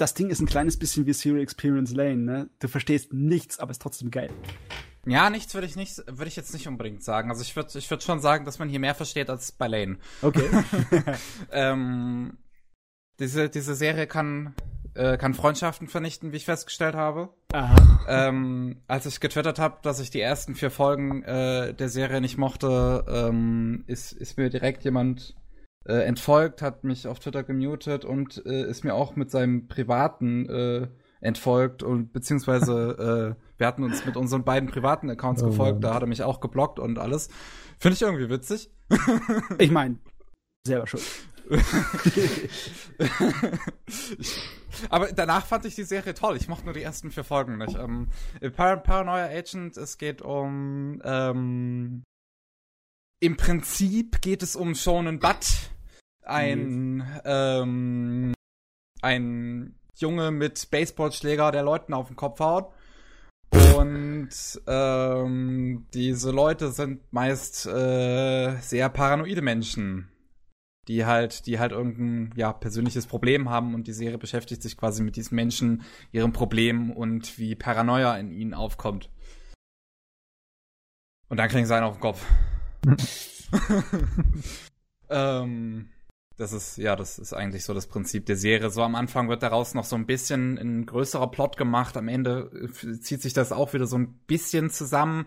das 0.02 0.14
Ding 0.14 0.30
ist 0.30 0.40
ein 0.40 0.46
kleines 0.46 0.76
bisschen 0.76 1.06
wie 1.06 1.12
Zero 1.12 1.36
Experience 1.36 1.92
Lane, 1.92 2.16
ne? 2.16 2.50
Du 2.58 2.66
verstehst 2.66 3.12
nichts, 3.12 3.60
aber 3.60 3.70
ist 3.70 3.80
trotzdem 3.80 4.10
geil. 4.10 4.30
Ja, 5.06 5.30
nichts 5.30 5.54
würde 5.54 5.68
ich 5.68 5.76
nicht, 5.76 5.98
würde 6.08 6.26
ich 6.26 6.34
jetzt 6.34 6.52
nicht 6.52 6.66
unbedingt 6.66 7.04
sagen. 7.04 7.30
Also 7.30 7.42
ich 7.42 7.54
würde, 7.54 7.78
ich 7.78 7.88
würde 7.88 8.02
schon 8.02 8.18
sagen, 8.18 8.44
dass 8.44 8.58
man 8.58 8.68
hier 8.68 8.80
mehr 8.80 8.96
versteht 8.96 9.30
als 9.30 9.52
bei 9.52 9.68
Lane. 9.68 9.98
Okay. 10.20 10.48
ähm, 11.52 12.36
diese, 13.20 13.48
diese 13.48 13.76
Serie 13.76 14.08
kann, 14.08 14.54
äh, 14.94 15.16
kann 15.18 15.34
Freundschaften 15.34 15.86
vernichten, 15.86 16.32
wie 16.32 16.36
ich 16.36 16.46
festgestellt 16.46 16.96
habe. 16.96 17.28
Aha. 17.52 18.00
Ähm, 18.08 18.82
als 18.88 19.06
ich 19.06 19.20
getwittert 19.20 19.60
habe, 19.60 19.78
dass 19.82 20.00
ich 20.00 20.10
die 20.10 20.20
ersten 20.20 20.56
vier 20.56 20.72
Folgen 20.72 21.22
äh, 21.22 21.74
der 21.74 21.88
Serie 21.88 22.20
nicht 22.20 22.38
mochte, 22.38 23.04
ähm, 23.08 23.84
ist, 23.86 24.10
ist 24.10 24.36
mir 24.36 24.50
direkt 24.50 24.82
jemand 24.82 25.36
äh, 25.84 26.04
entfolgt, 26.04 26.62
hat 26.62 26.84
mich 26.84 27.06
auf 27.06 27.18
Twitter 27.18 27.42
gemutet 27.42 28.04
und 28.04 28.44
äh, 28.46 28.68
ist 28.68 28.84
mir 28.84 28.94
auch 28.94 29.16
mit 29.16 29.30
seinem 29.30 29.68
privaten 29.68 30.48
äh, 30.48 30.88
entfolgt 31.20 31.82
und 31.82 32.12
beziehungsweise 32.12 33.36
äh, 33.38 33.58
wir 33.58 33.66
hatten 33.66 33.84
uns 33.84 34.04
mit 34.04 34.16
unseren 34.16 34.44
beiden 34.44 34.68
privaten 34.68 35.10
Accounts 35.10 35.42
oh, 35.42 35.46
gefolgt, 35.46 35.74
Mann. 35.74 35.82
da 35.82 35.94
hat 35.94 36.02
er 36.02 36.08
mich 36.08 36.22
auch 36.22 36.40
geblockt 36.40 36.78
und 36.78 36.98
alles. 36.98 37.28
Finde 37.78 37.94
ich 37.94 38.02
irgendwie 38.02 38.28
witzig. 38.28 38.70
ich 39.58 39.70
meine, 39.70 39.98
selber 40.66 40.86
schuld. 40.86 41.02
aber 44.88 45.12
danach 45.12 45.46
fand 45.46 45.64
ich 45.64 45.74
die 45.74 45.82
Serie 45.84 46.14
toll. 46.14 46.36
Ich 46.36 46.48
mochte 46.48 46.64
nur 46.64 46.74
die 46.74 46.82
ersten 46.82 47.10
vier 47.10 47.24
Folgen 47.24 47.58
nicht. 47.58 47.76
Ähm, 47.76 48.08
Par 48.54 48.76
Paranoia 48.78 49.26
Agent, 49.26 49.76
es 49.76 49.98
geht 49.98 50.22
um 50.22 51.02
ähm, 51.04 52.04
im 53.22 53.36
Prinzip 53.36 54.20
geht 54.20 54.42
es 54.42 54.56
um 54.56 54.74
Shonen 54.74 55.20
Butt, 55.20 55.70
ein 56.24 56.96
mhm. 56.96 57.20
ähm, 57.24 58.34
ein 59.00 59.76
Junge 59.94 60.32
mit 60.32 60.68
Baseballschläger, 60.72 61.52
der 61.52 61.62
Leuten 61.62 61.94
auf 61.94 62.08
den 62.08 62.16
Kopf 62.16 62.40
haut. 62.40 62.72
Und 63.76 64.30
ähm, 64.66 65.86
diese 65.94 66.32
Leute 66.32 66.72
sind 66.72 67.12
meist 67.12 67.66
äh, 67.66 68.56
sehr 68.60 68.88
paranoide 68.88 69.42
Menschen, 69.42 70.08
die 70.88 71.04
halt, 71.04 71.46
die 71.46 71.60
halt 71.60 71.70
irgendein 71.70 72.36
ja 72.36 72.52
persönliches 72.52 73.06
Problem 73.06 73.50
haben 73.50 73.74
und 73.74 73.86
die 73.86 73.92
Serie 73.92 74.18
beschäftigt 74.18 74.62
sich 74.62 74.76
quasi 74.76 75.02
mit 75.02 75.14
diesen 75.14 75.36
Menschen, 75.36 75.82
ihrem 76.10 76.32
Problem 76.32 76.90
und 76.90 77.38
wie 77.38 77.54
Paranoia 77.54 78.16
in 78.16 78.32
ihnen 78.32 78.54
aufkommt. 78.54 79.10
Und 81.28 81.36
dann 81.36 81.48
kriegen 81.48 81.66
sie 81.66 81.74
einen 81.74 81.86
auf 81.86 81.96
den 81.98 82.00
Kopf. 82.00 82.26
ähm, 85.10 85.88
das 86.36 86.52
ist, 86.52 86.78
ja, 86.78 86.96
das 86.96 87.18
ist 87.18 87.32
eigentlich 87.32 87.64
so 87.64 87.74
das 87.74 87.86
Prinzip 87.86 88.26
der 88.26 88.36
Serie. 88.36 88.70
So 88.70 88.82
am 88.82 88.94
Anfang 88.94 89.28
wird 89.28 89.42
daraus 89.42 89.74
noch 89.74 89.84
so 89.84 89.96
ein 89.96 90.06
bisschen 90.06 90.58
ein 90.58 90.86
größerer 90.86 91.30
Plot 91.30 91.56
gemacht. 91.56 91.96
Am 91.96 92.08
Ende 92.08 92.50
äh, 92.82 93.00
zieht 93.00 93.22
sich 93.22 93.32
das 93.32 93.52
auch 93.52 93.72
wieder 93.74 93.86
so 93.86 93.98
ein 93.98 94.14
bisschen 94.26 94.70
zusammen. 94.70 95.26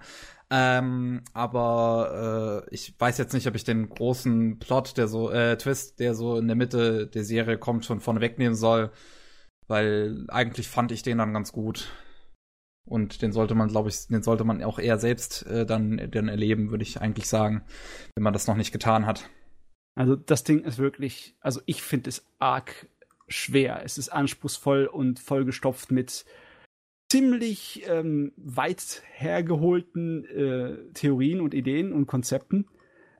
Ähm, 0.49 1.23
aber 1.33 2.65
äh, 2.69 2.75
ich 2.75 2.99
weiß 2.99 3.17
jetzt 3.17 3.33
nicht, 3.33 3.47
ob 3.47 3.55
ich 3.55 3.63
den 3.63 3.89
großen 3.89 4.59
Plot, 4.59 4.97
der 4.97 5.07
so, 5.07 5.31
äh, 5.31 5.57
Twist, 5.57 5.99
der 5.99 6.15
so 6.15 6.37
in 6.37 6.47
der 6.47 6.55
Mitte 6.55 7.07
der 7.07 7.23
Serie 7.23 7.57
kommt, 7.57 7.85
schon 7.85 7.99
vorne 8.01 8.21
wegnehmen 8.21 8.55
soll. 8.55 8.91
weil 9.67 10.25
eigentlich 10.29 10.67
fand 10.69 10.91
ich 10.91 11.03
den 11.03 11.17
dann 11.19 11.33
ganz 11.33 11.51
gut. 11.51 11.89
Und 12.85 13.21
den 13.21 13.31
sollte 13.31 13.55
man, 13.55 13.69
glaube 13.69 13.89
ich, 13.89 14.07
den 14.07 14.21
sollte 14.21 14.43
man 14.43 14.63
auch 14.63 14.77
eher 14.77 14.99
selbst 14.99 15.45
äh, 15.47 15.65
dann, 15.65 16.09
dann 16.11 16.27
erleben, 16.27 16.69
würde 16.69 16.83
ich 16.83 17.01
eigentlich 17.01 17.27
sagen, 17.27 17.63
wenn 18.13 18.23
man 18.23 18.33
das 18.33 18.47
noch 18.47 18.55
nicht 18.55 18.71
getan 18.71 19.05
hat. 19.05 19.29
Also 19.95 20.15
das 20.15 20.43
Ding 20.43 20.63
ist 20.63 20.77
wirklich, 20.77 21.35
also 21.39 21.61
ich 21.65 21.81
finde 21.81 22.09
es 22.09 22.25
arg 22.37 22.87
schwer. 23.27 23.81
Es 23.83 23.97
ist 23.97 24.09
anspruchsvoll 24.09 24.85
und 24.85 25.19
vollgestopft 25.19 25.91
mit 25.91 26.25
ziemlich 27.09 27.83
ähm, 27.87 28.33
weit 28.35 29.01
hergeholten 29.13 30.25
äh, 30.25 30.77
Theorien 30.93 31.41
und 31.41 31.53
Ideen 31.53 31.93
und 31.93 32.07
Konzepten. 32.07 32.67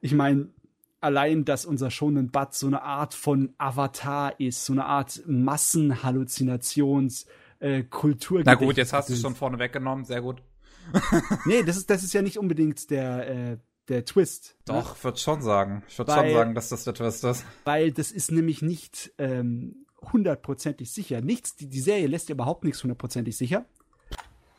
Ich 0.01 0.13
meine, 0.13 0.49
allein, 1.01 1.45
dass 1.45 1.65
unser 1.65 1.91
Shonen 1.91 2.31
Bad 2.31 2.53
so 2.53 2.67
eine 2.67 2.81
Art 2.81 3.13
von 3.13 3.53
Avatar 3.57 4.39
ist, 4.39 4.65
so 4.65 4.73
eine 4.73 4.85
Art 4.85 5.23
Massenhalluzinations 5.25 7.25
äh, 7.65 7.83
Kultur. 7.83 8.43
Na 8.45 8.53
gut, 8.53 8.77
jetzt 8.77 8.93
hast 8.93 9.09
du 9.09 9.13
es 9.13 9.21
schon 9.21 9.35
vorne 9.35 9.57
weggenommen, 9.57 10.05
sehr 10.05 10.21
gut. 10.21 10.41
nee, 11.45 11.63
das 11.63 11.77
ist, 11.77 11.89
das 11.89 12.03
ist 12.03 12.13
ja 12.13 12.21
nicht 12.21 12.37
unbedingt 12.37 12.91
der, 12.91 13.27
äh, 13.27 13.57
der 13.89 14.05
Twist. 14.05 14.55
Ne? 14.67 14.75
Doch, 14.75 14.95
ne? 14.95 15.03
würde 15.03 15.17
schon 15.17 15.41
sagen. 15.41 15.83
Ich 15.87 15.97
würde 15.97 16.13
schon 16.13 16.31
sagen, 16.31 16.53
dass 16.53 16.69
das 16.69 16.83
der 16.83 16.93
Twist 16.93 17.23
ist. 17.23 17.43
Weil 17.63 17.91
das 17.91 18.11
ist 18.11 18.31
nämlich 18.31 18.61
nicht 18.61 19.13
ähm, 19.17 19.85
hundertprozentig 20.11 20.91
sicher. 20.91 21.21
Nichts, 21.21 21.55
die, 21.55 21.67
die 21.67 21.79
Serie 21.79 22.07
lässt 22.07 22.29
ja 22.29 22.33
überhaupt 22.33 22.63
nichts 22.63 22.83
hundertprozentig 22.83 23.35
sicher. 23.35 23.65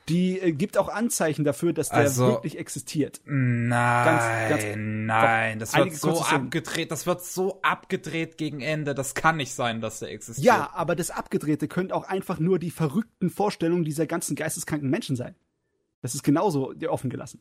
Die 0.08 0.38
äh, 0.40 0.52
gibt 0.52 0.78
auch 0.78 0.88
Anzeichen 0.88 1.44
dafür, 1.44 1.72
dass 1.72 1.88
der 1.88 1.98
also, 1.98 2.28
wirklich 2.28 2.58
existiert. 2.58 3.20
Nein, 3.24 4.48
ganz, 4.48 4.62
ganz, 4.62 4.76
nein, 4.76 5.58
das 5.58 5.74
wird 5.74 5.94
so 5.94 6.22
abgedreht, 6.22 6.92
das 6.92 7.06
wird 7.06 7.24
so 7.24 7.60
abgedreht 7.62 8.38
gegen 8.38 8.60
Ende, 8.60 8.94
das 8.94 9.14
kann 9.14 9.36
nicht 9.36 9.54
sein, 9.54 9.80
dass 9.80 9.98
der 9.98 10.10
existiert. 10.10 10.44
Ja, 10.44 10.70
aber 10.74 10.94
das 10.94 11.10
Abgedrehte 11.10 11.66
könnte 11.66 11.94
auch 11.94 12.04
einfach 12.04 12.38
nur 12.38 12.60
die 12.60 12.70
verrückten 12.70 13.30
Vorstellungen 13.30 13.84
dieser 13.84 14.06
ganzen 14.06 14.36
geisteskranken 14.36 14.88
Menschen 14.90 15.16
sein. 15.16 15.34
Das 16.02 16.14
ist 16.14 16.22
genauso 16.22 16.72
offen 16.88 17.10
gelassen. 17.10 17.40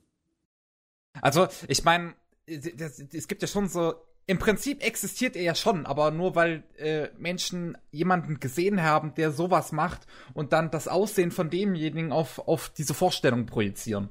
Also, 1.22 1.48
ich 1.68 1.84
meine, 1.84 2.16
es 2.48 3.27
gibt 3.27 3.42
ja 3.44 3.48
schon 3.48 3.68
so 3.68 3.94
im 4.28 4.40
Prinzip 4.40 4.84
existiert 4.84 5.36
er 5.36 5.44
ja 5.44 5.56
schon, 5.56 5.86
aber 5.86 6.12
nur 6.12 6.36
weil 6.36 6.64
äh, 6.78 7.10
Menschen 7.18 7.78
jemanden 7.92 8.40
gesehen 8.40 8.82
haben, 8.82 9.14
der 9.14 9.32
sowas 9.32 9.72
macht 9.72 10.08
und 10.34 10.52
dann 10.52 10.72
das 10.72 10.88
Aussehen 10.88 11.32
von 11.32 11.50
demjenigen 11.50 12.12
auf, 12.12 12.40
auf 12.40 12.70
diese 12.70 12.94
Vorstellung 12.94 13.45
projizieren. 13.45 14.10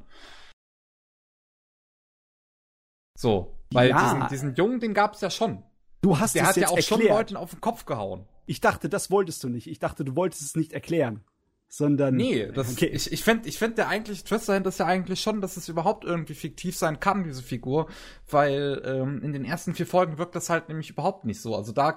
So, 3.18 3.58
weil 3.72 3.90
ja. 3.90 4.02
diesen, 4.02 4.28
diesen 4.28 4.54
Jungen, 4.54 4.80
den 4.80 4.94
gab's 4.94 5.20
ja 5.20 5.30
schon. 5.30 5.64
Du 6.00 6.18
hast 6.18 6.34
der 6.34 6.42
es 6.42 6.48
hat 6.50 6.56
ja 6.56 6.68
auch 6.68 6.76
erklärt. 6.76 7.02
schon 7.02 7.08
Leuten 7.08 7.36
auf 7.36 7.50
den 7.50 7.60
Kopf 7.60 7.84
gehauen. 7.84 8.28
Ich 8.46 8.60
dachte, 8.60 8.88
das 8.88 9.10
wolltest 9.10 9.42
du 9.42 9.48
nicht. 9.48 9.66
Ich 9.66 9.78
dachte, 9.78 10.04
du 10.04 10.14
wolltest 10.14 10.42
es 10.42 10.54
nicht 10.54 10.72
erklären 10.72 11.24
sondern. 11.68 12.16
Nee, 12.16 12.46
das, 12.54 12.72
okay. 12.72 12.86
ich, 12.86 13.12
ich 13.12 13.22
finde, 13.22 13.48
ich 13.48 13.58
find 13.58 13.78
der 13.78 13.88
eigentlich, 13.88 14.24
Twist 14.24 14.48
dahinter 14.48 14.68
ist 14.68 14.78
ja 14.78 14.86
eigentlich 14.86 15.20
schon, 15.20 15.40
dass 15.40 15.56
es 15.56 15.68
überhaupt 15.68 16.04
irgendwie 16.04 16.34
fiktiv 16.34 16.76
sein 16.76 17.00
kann, 17.00 17.24
diese 17.24 17.42
Figur, 17.42 17.88
weil 18.30 18.82
ähm, 18.84 19.22
in 19.22 19.32
den 19.32 19.44
ersten 19.44 19.74
vier 19.74 19.86
Folgen 19.86 20.18
wirkt 20.18 20.34
das 20.34 20.50
halt 20.50 20.68
nämlich 20.68 20.90
überhaupt 20.90 21.24
nicht 21.24 21.40
so. 21.40 21.54
Also 21.56 21.72
da 21.72 21.96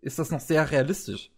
ist 0.00 0.18
das 0.18 0.30
noch 0.30 0.40
sehr 0.40 0.70
realistisch. 0.70 1.30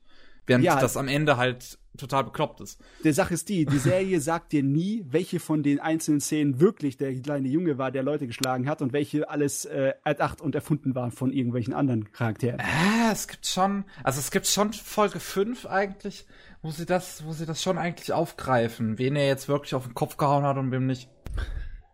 Während 0.47 0.65
ja, 0.65 0.81
das 0.81 0.97
am 0.97 1.09
Ende 1.09 1.37
halt 1.37 1.79
total 1.99 2.25
bekloppt 2.25 2.61
ist. 2.63 2.81
Der 3.05 3.13
Sache 3.13 3.35
ist 3.35 3.49
die, 3.49 3.67
die 3.67 3.79
Serie 3.79 4.21
sagt 4.21 4.53
dir 4.53 4.63
nie, 4.63 5.05
welche 5.09 5.41
von 5.41 5.63
den 5.63 5.79
einzelnen 5.79 6.21
Szenen 6.21 6.59
wirklich 6.61 6.97
der 6.97 7.15
kleine 7.21 7.49
Junge 7.49 7.77
war, 7.77 7.91
der 7.91 8.03
Leute 8.03 8.27
geschlagen 8.27 8.69
hat 8.69 8.81
und 8.81 8.93
welche 8.93 9.29
alles 9.29 9.67
äh, 9.67 9.93
erdacht 10.05 10.41
und 10.41 10.55
erfunden 10.55 10.95
waren 10.95 11.11
von 11.11 11.33
irgendwelchen 11.33 11.75
anderen 11.75 12.11
Charakteren. 12.13 12.61
Äh, 12.61 13.13
es 13.13 13.29
gibt 13.29 13.47
schon, 13.47 13.85
also 14.03 14.21
es 14.21 14.31
gibt 14.31 14.47
schon 14.47 14.73
Folge 14.73 15.21
5 15.21 15.67
eigentlich, 15.67 16.27
wo 16.63 16.71
sie 16.71 16.87
das, 16.87 17.25
wo 17.25 17.33
sie 17.33 17.47
das 17.47 17.63
schon 17.63 17.79
eigentlich 17.79 18.13
aufgreifen, 18.13 18.99
wen 18.99 19.17
er 19.17 19.27
jetzt 19.27 19.49
wirklich 19.49 19.75
auf 19.75 19.85
den 19.85 19.95
Kopf 19.95 20.17
gehauen 20.17 20.45
hat 20.45 20.57
und 20.57 20.71
wem 20.71 20.87
nicht. 20.87 21.09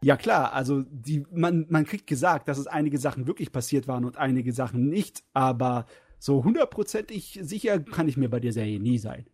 Ja 0.02 0.16
klar, 0.16 0.52
also 0.52 0.82
die, 0.90 1.24
man, 1.32 1.66
man 1.70 1.86
kriegt 1.86 2.06
gesagt, 2.06 2.48
dass 2.48 2.58
es 2.58 2.66
einige 2.66 2.98
Sachen 2.98 3.26
wirklich 3.26 3.52
passiert 3.52 3.88
waren 3.88 4.04
und 4.04 4.18
einige 4.18 4.52
Sachen 4.52 4.88
nicht, 4.88 5.24
aber 5.32 5.86
so 6.18 6.44
hundertprozentig 6.44 7.38
sicher 7.42 7.80
kann 7.80 8.08
ich 8.08 8.16
mir 8.16 8.28
bei 8.28 8.40
der 8.40 8.52
Serie 8.52 8.80
nie 8.80 8.98
sein. 8.98 9.26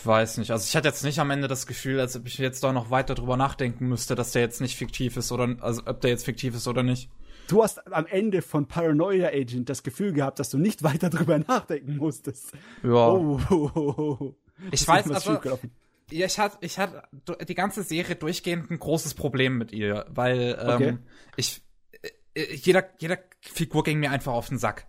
Ich 0.00 0.06
weiß 0.06 0.38
nicht. 0.38 0.52
Also 0.52 0.64
ich 0.68 0.76
hatte 0.76 0.86
jetzt 0.86 1.02
nicht 1.02 1.18
am 1.18 1.30
Ende 1.30 1.48
das 1.48 1.66
Gefühl, 1.66 1.98
als 1.98 2.16
ob 2.16 2.26
ich 2.26 2.38
jetzt 2.38 2.62
da 2.62 2.72
noch 2.72 2.90
weiter 2.90 3.16
drüber 3.16 3.36
nachdenken 3.36 3.88
müsste, 3.88 4.14
dass 4.14 4.30
der 4.30 4.42
jetzt 4.42 4.60
nicht 4.60 4.76
fiktiv 4.76 5.16
ist 5.16 5.32
oder 5.32 5.56
also 5.60 5.82
ob 5.86 6.00
der 6.00 6.10
jetzt 6.10 6.24
fiktiv 6.24 6.54
ist 6.54 6.68
oder 6.68 6.84
nicht. 6.84 7.10
Du 7.48 7.62
hast 7.62 7.84
am 7.92 8.06
Ende 8.06 8.42
von 8.42 8.66
Paranoia 8.66 9.28
Agent 9.28 9.68
das 9.68 9.82
Gefühl 9.82 10.12
gehabt, 10.12 10.38
dass 10.38 10.50
du 10.50 10.58
nicht 10.58 10.82
weiter 10.84 11.10
drüber 11.10 11.38
nachdenken 11.38 11.96
musstest. 11.96 12.52
Ja. 12.84 13.08
Oh, 13.08 13.40
oh, 13.50 13.70
oh, 13.74 14.16
oh. 14.20 14.34
Ich 14.72 14.86
weiß, 14.86 15.10
also, 15.10 15.38
ja, 16.10 16.26
ich 16.26 16.38
hatte, 16.38 16.58
ich 16.62 16.78
hatte 16.78 17.02
die 17.46 17.54
ganze 17.54 17.82
Serie 17.82 18.16
durchgehend 18.16 18.70
ein 18.70 18.78
großes 18.78 19.14
Problem 19.14 19.58
mit 19.58 19.72
ihr, 19.72 20.06
weil 20.08 20.58
ähm, 20.60 20.74
okay. 20.74 20.98
ich 21.36 21.62
äh, 22.34 22.54
jeder 22.54 22.88
jeder 22.98 23.18
Figur 23.40 23.84
ging 23.84 24.00
mir 24.00 24.10
einfach 24.10 24.32
auf 24.32 24.48
den 24.48 24.58
Sack. 24.58 24.86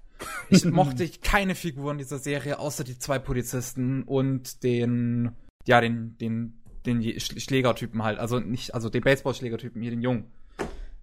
Ich 0.49 0.65
mochte 0.65 1.09
keine 1.22 1.56
Figuren 1.56 1.98
dieser 1.98 2.19
Serie 2.19 2.59
außer 2.59 2.83
die 2.83 2.98
zwei 2.98 3.19
Polizisten 3.19 4.03
und 4.03 4.64
den 4.64 5.31
ja 5.67 5.81
den 5.81 6.17
den 6.17 6.61
den 6.85 7.19
Schlägertypen 7.19 8.03
halt, 8.03 8.19
also 8.19 8.39
nicht 8.39 8.73
also 8.73 8.89
den 8.89 9.03
Baseballschlägertypen 9.03 9.81
hier 9.81 9.91
den 9.91 10.01
Jungen. 10.01 10.31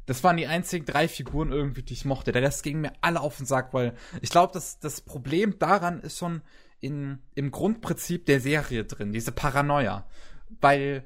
Das 0.07 0.23
waren 0.23 0.37
die 0.37 0.47
einzigen 0.47 0.87
drei 0.87 1.09
Figuren 1.09 1.51
irgendwie, 1.51 1.83
die 1.83 1.93
ich 1.93 2.05
mochte. 2.05 2.31
Der 2.31 2.43
Rest 2.43 2.63
ging 2.63 2.81
mir 2.81 2.93
alle 3.01 3.21
auf 3.21 3.37
den 3.37 3.47
Sack, 3.47 3.75
weil 3.75 3.95
ich 4.23 4.31
glaube, 4.31 4.53
dass 4.53 4.79
das 4.79 5.01
Problem 5.01 5.59
daran 5.59 6.01
ist 6.01 6.19
schon, 6.19 6.43
in, 6.81 7.19
im 7.35 7.51
Grundprinzip 7.51 8.27
der 8.27 8.41
Serie 8.41 8.85
drin, 8.85 9.13
diese 9.13 9.33
Paranoia. 9.33 10.07
Weil 10.61 11.05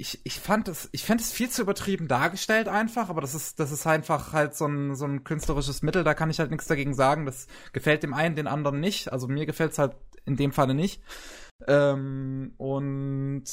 ich, 0.00 0.18
ich 0.24 0.40
fand 0.40 0.66
es, 0.68 0.88
ich 0.92 1.04
fand 1.04 1.20
es 1.20 1.30
viel 1.30 1.50
zu 1.50 1.60
übertrieben 1.60 2.08
dargestellt 2.08 2.68
einfach, 2.68 3.10
aber 3.10 3.20
das 3.20 3.34
ist, 3.34 3.60
das 3.60 3.70
ist 3.70 3.86
einfach 3.86 4.32
halt 4.32 4.54
so 4.54 4.66
ein, 4.66 4.94
so 4.94 5.04
ein 5.04 5.24
künstlerisches 5.24 5.82
Mittel, 5.82 6.04
da 6.04 6.14
kann 6.14 6.30
ich 6.30 6.38
halt 6.38 6.50
nichts 6.50 6.66
dagegen 6.66 6.94
sagen. 6.94 7.26
Das 7.26 7.48
gefällt 7.74 8.02
dem 8.02 8.14
einen, 8.14 8.34
den 8.34 8.46
anderen 8.46 8.80
nicht. 8.80 9.12
Also 9.12 9.28
mir 9.28 9.44
gefällt 9.44 9.72
es 9.72 9.78
halt 9.78 9.94
in 10.24 10.36
dem 10.36 10.52
Falle 10.52 10.72
nicht. 10.72 11.02
Ähm, 11.68 12.54
und 12.56 13.44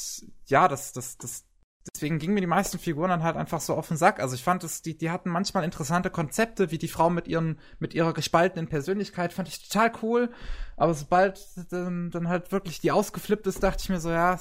ja, 0.46 0.68
das, 0.68 0.94
das, 0.94 1.18
das, 1.18 1.44
deswegen 1.86 2.18
gingen 2.18 2.34
mir 2.34 2.40
die 2.40 2.46
meisten 2.46 2.78
Figuren 2.78 3.10
dann 3.10 3.22
halt 3.22 3.36
einfach 3.36 3.60
so 3.60 3.74
auf 3.74 3.88
den 3.88 3.96
Sack. 3.96 4.20
Also 4.20 4.34
ich 4.34 4.42
fand 4.42 4.64
es, 4.64 4.82
die, 4.82 4.96
die 4.96 5.10
hatten 5.10 5.30
manchmal 5.30 5.64
interessante 5.64 6.10
Konzepte, 6.10 6.70
wie 6.70 6.78
die 6.78 6.88
Frau 6.88 7.10
mit 7.10 7.28
ihren, 7.28 7.58
mit 7.78 7.94
ihrer 7.94 8.12
gespaltenen 8.12 8.68
Persönlichkeit, 8.68 9.32
fand 9.32 9.48
ich 9.48 9.68
total 9.68 9.92
cool. 10.02 10.30
Aber 10.76 10.94
sobald 10.94 11.40
dann, 11.70 12.10
dann 12.10 12.28
halt 12.28 12.52
wirklich 12.52 12.80
die 12.80 12.92
ausgeflippt 12.92 13.46
ist, 13.46 13.62
dachte 13.62 13.82
ich 13.82 13.88
mir 13.88 14.00
so, 14.00 14.10
ja, 14.10 14.38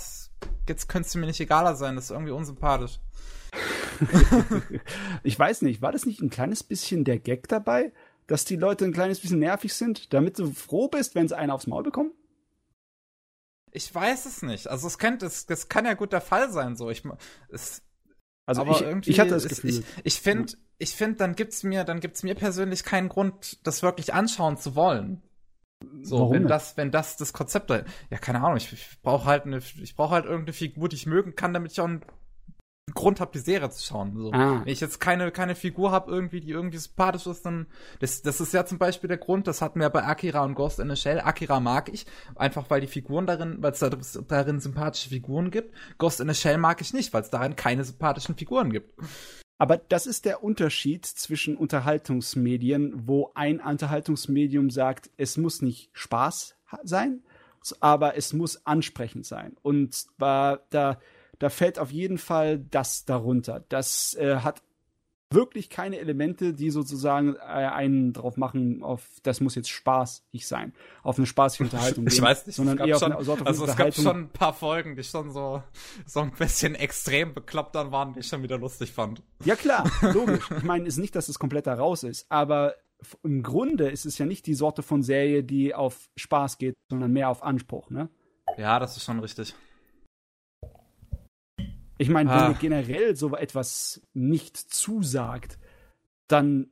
jetzt 0.67 0.89
könntest 0.89 1.15
du 1.15 1.19
mir 1.19 1.27
nicht 1.27 1.39
egaler 1.39 1.75
sein, 1.75 1.95
das 1.95 2.05
ist 2.05 2.11
irgendwie 2.11 2.31
unsympathisch. 2.31 2.99
ich 5.23 5.37
weiß 5.37 5.61
nicht, 5.63 5.81
war 5.81 5.91
das 5.91 6.05
nicht 6.05 6.21
ein 6.21 6.29
kleines 6.29 6.63
bisschen 6.63 7.03
der 7.03 7.19
Gag 7.19 7.47
dabei, 7.47 7.91
dass 8.27 8.45
die 8.45 8.57
Leute 8.57 8.85
ein 8.85 8.93
kleines 8.93 9.19
bisschen 9.19 9.39
nervig 9.39 9.73
sind, 9.73 10.13
damit 10.13 10.37
du 10.37 10.51
froh 10.51 10.89
bist, 10.89 11.15
wenn 11.15 11.27
sie 11.27 11.37
einen 11.37 11.51
aufs 11.51 11.67
Maul 11.67 11.83
bekommen? 11.83 12.11
Ich 13.77 13.93
weiß 13.93 14.25
es 14.25 14.41
nicht. 14.41 14.69
Also 14.69 14.87
es 14.87 14.97
könnte, 14.97 15.27
es, 15.27 15.45
das 15.45 15.69
kann 15.69 15.85
ja 15.85 15.93
gut 15.93 16.11
der 16.11 16.19
Fall 16.19 16.51
sein. 16.51 16.75
So, 16.75 16.89
ich, 16.89 17.03
es, 17.49 17.83
also 18.47 18.61
aber 18.61 18.71
ich, 18.71 18.81
irgendwie, 18.81 19.11
ich 19.11 19.19
hatte 19.19 19.29
das 19.29 19.47
Gefühl. 19.47 19.69
Ich, 19.69 19.83
ich 20.03 20.19
finde, 20.19 20.53
ja. 20.53 20.57
ich 20.79 20.95
finde, 20.95 21.17
dann 21.17 21.35
gibt's 21.35 21.61
mir, 21.61 21.83
dann 21.83 21.99
gibt's 21.99 22.23
mir 22.23 22.33
persönlich 22.33 22.83
keinen 22.83 23.07
Grund, 23.07 23.59
das 23.67 23.83
wirklich 23.83 24.15
anschauen 24.15 24.57
zu 24.57 24.75
wollen. 24.75 25.21
So, 26.01 26.17
Warum 26.17 26.33
wenn 26.33 26.41
nicht? 26.43 26.51
das, 26.51 26.75
wenn 26.75 26.89
das 26.89 27.17
das 27.17 27.33
Konzept, 27.33 27.69
ja, 27.69 28.17
keine 28.17 28.39
Ahnung, 28.39 28.57
ich, 28.57 28.73
ich 28.73 28.99
brauche 29.03 29.25
halt 29.25 29.45
eine, 29.45 29.59
ich 29.59 29.95
brauche 29.95 30.15
halt 30.15 30.25
irgendeine 30.25 30.53
Figur, 30.53 30.89
die 30.89 30.95
ich 30.95 31.05
mögen 31.05 31.35
kann, 31.35 31.53
damit 31.53 31.73
ich 31.73 31.79
auch 31.79 31.87
ein 31.87 32.01
Grund 32.93 33.19
habe, 33.19 33.31
die 33.33 33.39
Serie 33.39 33.69
zu 33.69 33.83
schauen. 33.83 34.15
So. 34.15 34.31
Ah. 34.31 34.61
Wenn 34.63 34.71
ich 34.71 34.79
jetzt 34.79 34.99
keine, 34.99 35.31
keine 35.31 35.55
Figur 35.55 35.91
habe, 35.91 36.09
irgendwie, 36.09 36.39
die 36.39 36.51
irgendwie 36.51 36.77
sympathisch 36.77 37.27
ist, 37.27 37.45
dann. 37.45 37.67
Das, 37.99 38.21
das 38.21 38.39
ist 38.39 38.53
ja 38.53 38.65
zum 38.65 38.77
Beispiel 38.77 39.07
der 39.07 39.17
Grund, 39.17 39.47
das 39.47 39.61
hatten 39.61 39.79
wir 39.79 39.89
bei 39.89 40.03
Akira 40.03 40.43
und 40.43 40.55
Ghost 40.55 40.79
in 40.79 40.89
the 40.89 40.95
Shell. 40.95 41.19
Akira 41.19 41.59
mag 41.59 41.89
ich, 41.93 42.05
einfach 42.35 42.69
weil 42.69 42.81
die 42.81 42.87
Figuren 42.87 43.27
darin, 43.27 43.57
weil 43.59 43.73
es 43.73 43.79
da, 43.79 43.89
darin 43.89 44.59
sympathische 44.59 45.09
Figuren 45.09 45.51
gibt. 45.51 45.75
Ghost 45.97 46.21
in 46.21 46.29
the 46.29 46.35
Shell 46.35 46.57
mag 46.57 46.81
ich 46.81 46.93
nicht, 46.93 47.13
weil 47.13 47.21
es 47.21 47.29
darin 47.29 47.55
keine 47.55 47.83
sympathischen 47.83 48.35
Figuren 48.35 48.71
gibt. 48.71 48.93
Aber 49.57 49.77
das 49.77 50.05
ist 50.05 50.25
der 50.25 50.43
Unterschied 50.43 51.05
zwischen 51.05 51.57
Unterhaltungsmedien, 51.57 53.07
wo 53.07 53.31
ein 53.33 53.59
Unterhaltungsmedium 53.59 54.69
sagt, 54.69 55.09
es 55.17 55.37
muss 55.37 55.61
nicht 55.61 55.89
Spaß 55.93 56.55
sein, 56.83 57.23
aber 57.79 58.15
es 58.15 58.33
muss 58.33 58.65
ansprechend 58.65 59.25
sein. 59.25 59.57
Und 59.61 60.05
da, 60.19 60.59
da 61.39 61.49
fällt 61.49 61.79
auf 61.79 61.91
jeden 61.91 62.17
Fall 62.17 62.59
das 62.59 63.05
darunter. 63.05 63.63
Das 63.69 64.15
äh, 64.15 64.37
hat 64.37 64.61
wirklich 65.29 65.69
keine 65.69 65.99
Elemente, 65.99 66.53
die 66.53 66.69
sozusagen 66.69 67.35
äh, 67.35 67.39
einen 67.39 68.13
drauf 68.13 68.37
machen, 68.37 68.81
auf 68.81 69.05
das 69.23 69.41
muss 69.41 69.55
jetzt 69.55 69.69
spaßig 69.69 70.47
sein, 70.47 70.73
auf 71.03 71.17
eine 71.17 71.25
spaßige 71.25 71.61
Unterhaltung. 71.61 72.07
ich 72.07 72.15
gehen, 72.15 72.23
weiß 72.23 72.47
nicht, 72.47 72.55
sondern 72.55 72.77
eher 72.77 72.97
schon, 72.97 73.11
auf 73.11 73.17
eine 73.17 73.25
Sorte 73.25 73.39
von 73.39 73.47
Also 73.47 73.65
es 73.65 73.75
gab 73.75 73.93
schon 73.93 74.17
ein 74.17 74.29
paar 74.29 74.53
Folgen, 74.53 74.95
die 74.95 75.03
schon 75.03 75.31
so 75.31 75.61
so 76.05 76.21
ein 76.21 76.31
bisschen 76.31 76.75
extrem 76.75 77.33
bekloppt 77.33 77.75
dann 77.75 77.91
waren, 77.91 78.13
die 78.13 78.21
ich 78.21 78.27
schon 78.27 78.43
wieder 78.43 78.57
lustig 78.57 78.91
fand. 78.91 79.21
Ja 79.43 79.55
klar, 79.55 79.89
logisch. 80.13 80.49
Ich 80.55 80.63
meine, 80.63 80.87
ist 80.87 80.97
nicht, 80.97 81.15
dass 81.15 81.27
es 81.27 81.39
komplett 81.39 81.67
da 81.67 81.73
raus 81.73 82.03
ist, 82.03 82.25
aber 82.29 82.75
im 83.23 83.43
Grunde 83.43 83.89
ist 83.89 84.05
es 84.05 84.17
ja 84.17 84.25
nicht 84.25 84.45
die 84.47 84.55
Sorte 84.55 84.81
von 84.81 85.03
Serie, 85.03 85.43
die 85.43 85.75
auf 85.75 86.09
Spaß 86.15 86.57
geht, 86.57 86.75
sondern 86.89 87.11
mehr 87.11 87.29
auf 87.29 87.43
Anspruch, 87.43 87.89
ne? 87.89 88.09
Ja, 88.57 88.79
das 88.79 88.97
ist 88.97 89.03
schon 89.03 89.19
richtig. 89.19 89.53
Ich 91.97 92.09
meine, 92.09 92.29
wenn 92.29 92.37
ah. 92.37 92.49
dir 92.49 92.59
generell 92.59 93.15
so 93.15 93.35
etwas 93.35 94.01
nicht 94.13 94.57
zusagt, 94.57 95.57
dann 96.27 96.69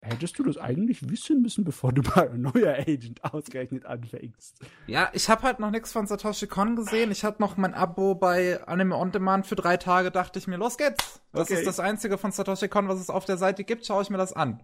hättest 0.00 0.38
du 0.38 0.44
das 0.44 0.58
eigentlich 0.58 1.08
wissen 1.10 1.42
müssen, 1.42 1.64
bevor 1.64 1.92
du 1.92 2.02
Paranoia 2.02 2.72
Agent 2.74 3.22
ausgerechnet 3.24 3.84
anfängst. 3.84 4.60
Ja, 4.86 5.10
ich 5.12 5.28
habe 5.28 5.42
halt 5.42 5.60
noch 5.60 5.70
nichts 5.70 5.92
von 5.92 6.06
Satoshi 6.06 6.46
Kon 6.46 6.76
gesehen. 6.76 7.10
Ich 7.10 7.24
hatte 7.24 7.42
noch 7.42 7.56
mein 7.56 7.74
Abo 7.74 8.14
bei 8.14 8.62
Anime 8.66 8.96
On 8.96 9.12
Demand 9.12 9.46
für 9.46 9.56
drei 9.56 9.76
Tage, 9.76 10.10
dachte 10.10 10.38
ich 10.38 10.46
mir, 10.46 10.56
los 10.56 10.78
geht's. 10.78 11.20
Das 11.32 11.50
okay. 11.50 11.58
ist 11.58 11.66
das 11.66 11.80
einzige 11.80 12.18
von 12.18 12.32
Satoshi 12.32 12.68
Kon, 12.68 12.88
was 12.88 13.00
es 13.00 13.10
auf 13.10 13.24
der 13.24 13.36
Seite 13.36 13.64
gibt, 13.64 13.86
schaue 13.86 14.02
ich 14.02 14.10
mir 14.10 14.18
das 14.18 14.32
an. 14.32 14.62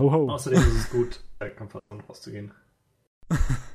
Ho, 0.00 0.12
ho. 0.12 0.30
Außerdem 0.30 0.60
ist 0.60 0.76
es 0.76 0.90
gut, 0.90 1.20
bei 1.38 1.50
Kampfhandlung 1.50 2.00
rauszugehen. 2.08 2.52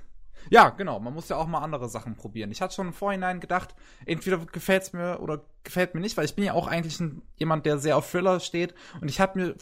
ja, 0.54 0.70
genau. 0.70 1.00
Man 1.00 1.14
muss 1.14 1.30
ja 1.30 1.38
auch 1.38 1.48
mal 1.48 1.62
andere 1.62 1.90
Sachen 1.90 2.16
probieren. 2.16 2.52
Ich 2.52 2.62
hatte 2.62 2.76
schon 2.76 2.88
im 2.88 2.94
Vorhinein 2.94 3.40
gedacht, 3.40 3.74
entweder 4.06 4.38
gefällt's 4.38 4.94
mir 4.94 5.20
oder 5.20 5.42
gefällt 5.64 5.96
mir 5.96 6.02
nicht, 6.02 6.16
weil 6.16 6.26
ich 6.26 6.36
bin 6.36 6.46
ja 6.46 6.54
auch 6.54 6.68
eigentlich 6.68 7.00
ein, 7.00 7.24
jemand, 7.38 7.66
der 7.66 7.80
sehr 7.80 7.98
auf 7.98 8.10
Thriller 8.10 8.40
steht. 8.40 8.76
Und 9.02 9.10
ich 9.10 9.20
habe 9.20 9.40
mir 9.40 9.56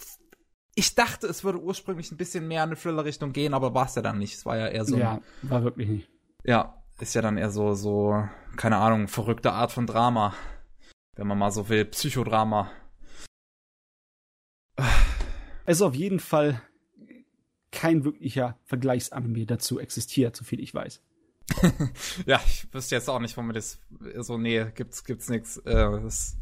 ich 0.76 0.96
dachte, 0.96 1.28
es 1.28 1.44
würde 1.44 1.62
ursprünglich 1.62 2.12
ein 2.12 2.18
bisschen 2.18 2.48
mehr 2.48 2.64
in 2.64 2.70
eine 2.70 2.80
Thriller-Richtung 2.80 3.34
gehen, 3.34 3.54
aber 3.54 3.74
war 3.74 3.86
es 3.86 3.96
ja 3.96 4.02
dann 4.02 4.18
nicht. 4.18 4.36
Es 4.36 4.46
war 4.46 4.58
ja 4.58 4.68
eher 4.68 4.86
so. 4.86 4.98
Ja, 4.98 5.20
war 5.44 5.64
wirklich 5.64 5.90
nicht. 5.90 6.10
Ja, 6.44 6.82
ist 7.00 7.14
ja 7.14 7.22
dann 7.22 7.38
eher 7.38 7.52
so, 7.52 7.74
so, 7.74 8.28
keine 8.58 8.78
Ahnung, 8.78 9.08
verrückte 9.08 9.52
Art 9.52 9.72
von 9.72 9.86
Drama. 9.86 10.34
Wenn 11.16 11.28
man 11.28 11.38
mal 11.38 11.52
so 11.52 11.68
will, 11.68 11.86
Psychodrama. 11.86 12.70
Es 15.66 15.78
ist 15.78 15.82
auf 15.82 15.96
jeden 15.96 16.20
Fall 16.20 16.62
kein 17.72 18.04
wirklicher 18.04 18.58
Vergleichsanime 18.66 19.46
dazu 19.46 19.80
existiert, 19.80 20.36
soviel 20.36 20.60
ich 20.60 20.74
weiß. 20.74 21.02
ja, 22.26 22.42
ich 22.46 22.68
wüsste 22.74 22.96
jetzt 22.96 23.10
auch 23.10 23.20
nicht, 23.20 23.36
wo 23.38 23.42
mir 23.42 23.54
das 23.54 23.80
so, 24.20 24.38
nee, 24.38 24.66
gibt's, 24.76 25.04
gibt's 25.04 25.30
nix. 25.30 25.58
Äh, 25.58 26.02
das 26.02 26.38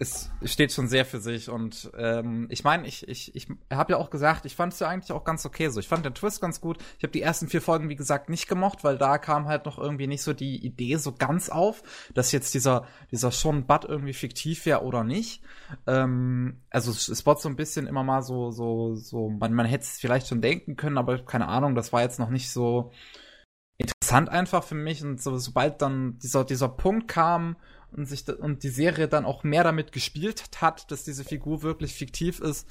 es 0.00 0.30
steht 0.44 0.72
schon 0.72 0.86
sehr 0.86 1.04
für 1.04 1.18
sich 1.18 1.50
und 1.50 1.90
ähm, 1.98 2.46
ich 2.50 2.62
meine, 2.62 2.86
ich, 2.86 3.08
ich, 3.08 3.34
ich 3.34 3.48
habe 3.70 3.92
ja 3.92 3.98
auch 3.98 4.10
gesagt, 4.10 4.46
ich 4.46 4.54
fand 4.54 4.72
es 4.72 4.78
ja 4.78 4.86
eigentlich 4.86 5.10
auch 5.10 5.24
ganz 5.24 5.44
okay 5.44 5.68
so. 5.68 5.80
Ich 5.80 5.88
fand 5.88 6.04
den 6.04 6.14
Twist 6.14 6.40
ganz 6.40 6.60
gut. 6.60 6.78
Ich 6.98 7.02
habe 7.02 7.10
die 7.10 7.20
ersten 7.20 7.48
vier 7.48 7.60
Folgen, 7.60 7.88
wie 7.88 7.96
gesagt, 7.96 8.30
nicht 8.30 8.48
gemocht, 8.48 8.84
weil 8.84 8.96
da 8.96 9.18
kam 9.18 9.46
halt 9.48 9.66
noch 9.66 9.76
irgendwie 9.76 10.06
nicht 10.06 10.22
so 10.22 10.32
die 10.32 10.64
Idee 10.64 10.96
so 10.96 11.12
ganz 11.12 11.48
auf, 11.48 11.82
dass 12.14 12.30
jetzt 12.30 12.54
dieser, 12.54 12.86
dieser 13.10 13.32
Sean 13.32 13.66
Butt 13.66 13.86
irgendwie 13.86 14.12
fiktiv 14.12 14.66
wäre 14.66 14.84
oder 14.84 15.02
nicht. 15.02 15.42
Ähm, 15.88 16.62
also 16.70 16.92
es 16.92 17.26
wird 17.26 17.40
so 17.40 17.48
ein 17.48 17.56
bisschen 17.56 17.88
immer 17.88 18.04
mal 18.04 18.22
so, 18.22 18.52
so, 18.52 18.94
so, 18.94 19.30
man, 19.30 19.52
man 19.52 19.66
hätte 19.66 19.82
es 19.82 19.98
vielleicht 19.98 20.28
schon 20.28 20.40
denken 20.40 20.76
können, 20.76 20.96
aber 20.96 21.18
keine 21.24 21.48
Ahnung, 21.48 21.74
das 21.74 21.92
war 21.92 22.02
jetzt 22.02 22.20
noch 22.20 22.30
nicht 22.30 22.52
so 22.52 22.92
interessant 23.78 24.28
einfach 24.28 24.62
für 24.62 24.74
mich 24.76 25.02
und 25.02 25.20
so, 25.20 25.36
sobald 25.38 25.82
dann 25.82 26.18
dieser, 26.18 26.44
dieser 26.44 26.68
Punkt 26.68 27.08
kam, 27.08 27.56
und 27.92 28.06
sich 28.06 28.28
und 28.28 28.62
die 28.62 28.68
Serie 28.68 29.08
dann 29.08 29.24
auch 29.24 29.44
mehr 29.44 29.64
damit 29.64 29.92
gespielt 29.92 30.44
hat, 30.60 30.90
dass 30.90 31.04
diese 31.04 31.24
Figur 31.24 31.62
wirklich 31.62 31.94
fiktiv 31.94 32.40
ist, 32.40 32.68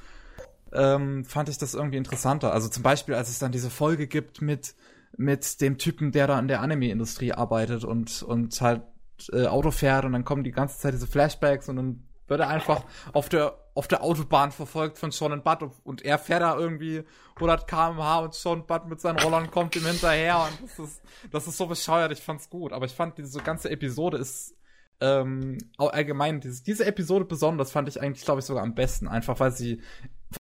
ähm, 0.74 1.26
fand 1.26 1.50
ich 1.50 1.58
das 1.58 1.74
irgendwie 1.74 1.98
interessanter. 1.98 2.54
Also 2.54 2.70
zum 2.70 2.84
Beispiel, 2.84 3.16
als 3.16 3.30
es 3.30 3.40
dann 3.40 3.52
diese 3.52 3.70
Folge 3.70 4.08
gibt 4.08 4.42
mit 4.42 4.76
mit 5.16 5.62
dem 5.62 5.78
Typen, 5.78 6.12
der 6.12 6.28
da 6.28 6.38
in 6.38 6.48
der 6.48 6.62
Anime-Industrie 6.62 7.34
arbeitet 7.34 7.84
und 7.84 8.24
und 8.24 8.60
halt 8.62 8.84
äh, 9.32 9.48
Auto 9.48 9.72
fährt 9.72 10.06
und 10.06 10.14
dann 10.14 10.26
kommen 10.26 10.44
die 10.44 10.52
ganze 10.52 10.78
Zeit 10.78 10.94
diese 10.94 11.08
Flashbacks 11.08 11.70
und 11.70 11.78
dann 11.78 12.04
wird 12.28 12.42
er 12.42 12.50
einfach 12.50 12.84
auf 13.14 13.30
der 13.30 13.58
auf 13.74 13.88
der 13.88 14.04
Autobahn 14.04 14.52
verfolgt 14.52 14.98
von 14.98 15.12
Sean 15.12 15.44
Butt 15.44 15.70
und 15.84 16.04
er 16.04 16.18
fährt 16.18 16.42
da 16.42 16.58
irgendwie 16.58 17.04
100 17.36 17.68
km/h 17.68 18.20
und 18.20 18.34
Sean 18.34 18.66
Butt 18.66 18.88
mit 18.88 19.00
seinen 19.00 19.20
Rollern 19.20 19.52
kommt 19.52 19.76
ihm 19.76 19.86
hinterher 19.86 20.40
und 20.40 20.70
das 20.70 20.80
ist 20.80 21.02
das 21.32 21.48
ist 21.48 21.58
so 21.58 21.68
bescheuert. 21.68 22.12
Ich 22.12 22.22
fand's 22.22 22.50
gut, 22.50 22.74
aber 22.74 22.86
ich 22.86 22.94
fand 22.94 23.18
diese 23.18 23.42
ganze 23.42 23.70
Episode 23.70 24.18
ist 24.18 24.56
ähm, 25.00 25.58
allgemein, 25.78 26.42
diese, 26.42 26.64
diese 26.64 26.86
Episode 26.86 27.26
besonders 27.26 27.72
fand 27.72 27.88
ich 27.88 28.02
eigentlich, 28.02 28.26
glaube 28.26 28.40
ich, 28.40 28.46
sogar 28.46 28.64
am 28.64 28.76
besten, 28.76 29.08
einfach 29.08 29.40
weil 29.40 29.52
sie 29.52 29.82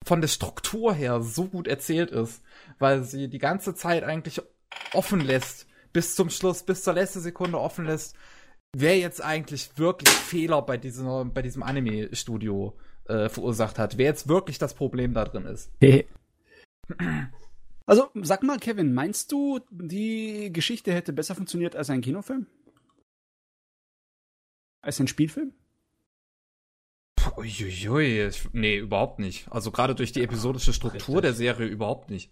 von 0.05 0.21
der 0.21 0.29
Struktur 0.29 0.95
her 0.95 1.21
so 1.21 1.47
gut 1.47 1.69
erzählt 1.69 2.11
ist, 2.11 2.43
weil 2.79 3.05
sie 3.05 3.29
die 3.29 3.39
ganze 3.39 3.75
Zeit 3.75 4.03
eigentlich 4.05 4.41
offen 4.93 5.21
lässt, 5.21 5.67
bis 5.93 6.15
zum 6.15 6.31
Schluss, 6.31 6.63
bis 6.63 6.83
zur 6.83 6.95
letzten 6.95 7.21
Sekunde 7.21 7.61
offen 7.61 7.85
lässt, 7.85 8.17
wer 8.75 8.99
jetzt 8.99 9.23
eigentlich 9.23 9.79
wirklich 9.79 10.13
Fehler 10.15 10.63
bei 10.63 10.77
diesem, 10.77 11.33
bei 11.33 11.43
diesem 11.43 11.63
Anime-Studio 11.63 12.77
äh, 13.09 13.29
verursacht 13.29 13.79
hat, 13.79 13.99
wer 13.99 14.07
jetzt 14.07 14.29
wirklich 14.29 14.59
das 14.59 14.75
Problem 14.75 15.15
da 15.15 15.25
drin 15.25 15.47
ist. 15.47 15.71
Also, 17.89 18.09
sag 18.15 18.43
mal, 18.43 18.59
Kevin, 18.59 18.93
meinst 18.93 19.31
du, 19.31 19.61
die 19.71 20.53
Geschichte 20.53 20.93
hätte 20.93 21.13
besser 21.13 21.37
funktioniert 21.37 21.77
als 21.77 21.89
ein 21.89 22.01
Kinofilm? 22.01 22.49
Als 24.87 25.01
ein 25.01 25.09
Spielfilm? 25.09 25.53
Uiuiui, 27.37 28.31
nee, 28.53 28.79
überhaupt 28.79 29.19
nicht. 29.19 29.51
Also 29.51 29.73
gerade 29.73 29.97
durch 29.97 30.13
die 30.13 30.23
episodische 30.23 30.73
Struktur 30.73 31.21
der 31.21 31.33
Serie 31.33 31.67
überhaupt 31.67 32.09
nicht. 32.09 32.31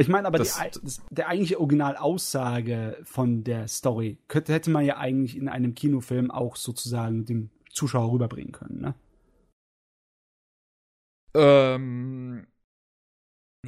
Ich 0.00 0.06
meine, 0.06 0.28
aber 0.28 0.38
das, 0.38 0.56
die, 0.56 0.80
das, 0.80 1.02
der 1.10 1.26
eigentliche 1.26 1.58
Originalaussage 1.58 3.00
von 3.02 3.42
der 3.42 3.66
Story 3.66 4.18
könnte, 4.28 4.52
hätte 4.52 4.70
man 4.70 4.84
ja 4.84 4.98
eigentlich 4.98 5.36
in 5.36 5.48
einem 5.48 5.74
Kinofilm 5.74 6.30
auch 6.30 6.54
sozusagen 6.54 7.24
dem 7.24 7.50
Zuschauer 7.72 8.12
rüberbringen 8.12 8.52
können, 8.52 8.80
ne? 8.80 8.94
Ähm, 11.34 12.46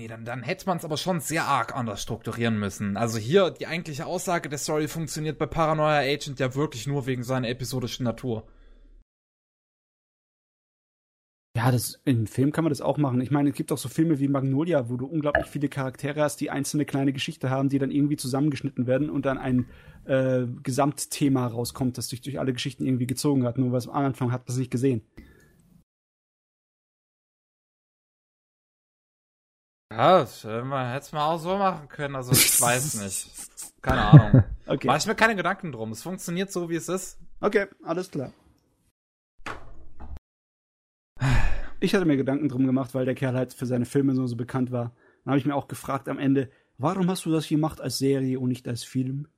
Nee, 0.01 0.09
dann, 0.09 0.25
dann 0.25 0.43
hätte 0.43 0.65
man 0.65 0.79
es 0.79 0.85
aber 0.87 0.97
schon 0.97 1.20
sehr 1.20 1.45
arg 1.45 1.77
anders 1.77 2.01
strukturieren 2.01 2.59
müssen. 2.59 2.97
Also 2.97 3.19
hier, 3.19 3.51
die 3.51 3.67
eigentliche 3.67 4.07
Aussage 4.07 4.49
der 4.49 4.57
Story 4.57 4.89
funktioniert 4.89 5.37
bei 5.37 5.45
Paranoia 5.45 5.99
Agent 5.99 6.41
ja 6.41 6.55
wirklich 6.55 6.87
nur 6.87 7.05
wegen 7.05 7.23
seiner 7.23 7.51
episodischen 7.51 8.05
Natur. 8.05 8.49
Ja, 11.55 11.70
das, 11.70 12.01
in 12.07 12.27
Film 12.27 12.51
kann 12.51 12.65
man 12.65 12.70
das 12.70 12.81
auch 12.81 12.97
machen. 12.97 13.20
Ich 13.20 13.31
meine, 13.31 13.51
es 13.51 13.55
gibt 13.55 13.73
auch 13.73 13.77
so 13.77 13.91
Filme 13.91 14.19
wie 14.20 14.29
Magnolia, 14.29 14.89
wo 14.89 14.97
du 14.97 15.05
unglaublich 15.05 15.45
viele 15.45 15.69
Charaktere 15.69 16.23
hast, 16.23 16.41
die 16.41 16.49
einzelne 16.49 16.87
kleine 16.87 17.12
Geschichte 17.12 17.51
haben, 17.51 17.69
die 17.69 17.79
dann 17.79 17.91
irgendwie 17.91 18.17
zusammengeschnitten 18.17 18.87
werden 18.87 19.11
und 19.11 19.27
dann 19.27 19.37
ein 19.37 19.67
äh, 20.07 20.47
Gesamtthema 20.62 21.47
rauskommt, 21.47 21.99
das 21.99 22.09
sich 22.09 22.23
durch 22.23 22.39
alle 22.39 22.55
Geschichten 22.55 22.87
irgendwie 22.87 23.07
gezogen 23.07 23.45
hat. 23.45 23.59
Nur 23.59 23.73
was 23.73 23.87
am 23.87 24.03
Anfang 24.03 24.33
hat 24.33 24.49
man 24.49 24.55
es 24.55 24.59
nicht 24.59 24.70
gesehen. 24.70 25.03
Ja, 29.93 30.25
man 30.65 30.93
hätte 30.93 31.07
es 31.07 31.12
mal 31.12 31.27
auch 31.27 31.39
so 31.39 31.57
machen 31.57 31.89
können, 31.89 32.15
also 32.15 32.33
ich 32.33 32.60
weiß 32.60 33.02
nicht. 33.02 33.28
Keine 33.83 34.02
Ahnung. 34.02 34.44
Okay. 34.67 34.86
Mach 34.86 34.99
ich 34.99 35.07
mir 35.07 35.15
keine 35.15 35.35
Gedanken 35.35 35.73
drum. 35.73 35.91
Es 35.91 36.02
funktioniert 36.02 36.52
so, 36.52 36.70
wie 36.70 36.77
es 36.77 36.89
ist. 36.89 37.19
Okay, 37.41 37.67
alles 37.83 38.10
klar. 38.10 38.33
Ich 41.81 41.94
hatte 41.94 42.05
mir 42.05 42.17
Gedanken 42.17 42.49
drum 42.49 42.67
gemacht, 42.67 42.94
weil 42.94 43.07
der 43.07 43.15
Kerl 43.15 43.35
halt 43.35 43.55
für 43.55 43.67
seine 43.67 43.86
Filme 43.86 44.15
so, 44.15 44.27
so 44.27 44.36
bekannt 44.36 44.70
war. 44.70 44.93
Dann 45.25 45.33
habe 45.33 45.39
ich 45.39 45.47
mir 45.47 45.55
auch 45.55 45.67
gefragt 45.67 46.09
am 46.09 46.19
Ende, 46.19 46.51
warum 46.78 47.09
hast 47.10 47.25
du 47.25 47.33
das 47.33 47.49
gemacht 47.49 47.81
als 47.81 47.99
Serie 47.99 48.39
und 48.39 48.51
nicht 48.51 48.69
als 48.69 48.85
Film? 48.85 49.28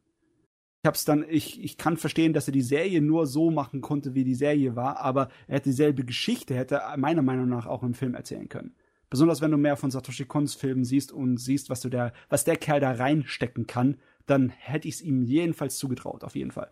Ich 0.82 0.89
hab's 0.89 1.05
dann, 1.05 1.24
ich, 1.28 1.62
ich 1.62 1.78
kann 1.78 1.97
verstehen, 1.97 2.32
dass 2.32 2.48
er 2.48 2.52
die 2.52 2.60
Serie 2.60 3.00
nur 3.00 3.26
so 3.26 3.52
machen 3.52 3.81
konnte, 3.81 4.14
wie 4.14 4.24
die 4.24 4.34
Serie 4.34 4.74
war, 4.74 4.98
aber 4.98 5.28
er 5.47 5.56
hätte 5.56 5.70
dieselbe 5.70 6.05
Geschichte, 6.05 6.56
hätte 6.56 6.76
er 6.76 6.97
meiner 6.97 7.22
Meinung 7.22 7.48
nach 7.48 7.66
auch 7.66 7.84
im 7.84 7.94
Film 7.94 8.14
erzählen 8.14 8.48
können. 8.48 8.74
Besonders 9.12 9.42
wenn 9.42 9.50
du 9.50 9.58
mehr 9.58 9.76
von 9.76 9.91
Satoshi 9.91 10.24
Kons 10.24 10.55
Filmen 10.55 10.86
siehst 10.86 11.12
und 11.12 11.36
siehst, 11.36 11.68
was 11.68 11.82
du 11.82 11.91
der, 11.91 12.15
was 12.31 12.44
der 12.44 12.57
Kerl 12.57 12.81
da 12.81 12.92
reinstecken 12.92 13.66
kann, 13.66 14.00
dann 14.24 14.49
hätte 14.49 14.89
ich 14.89 14.94
es 14.94 15.00
ihm 15.02 15.20
jedenfalls 15.20 15.76
zugetraut, 15.76 16.24
auf 16.24 16.34
jeden 16.34 16.50
Fall. 16.50 16.70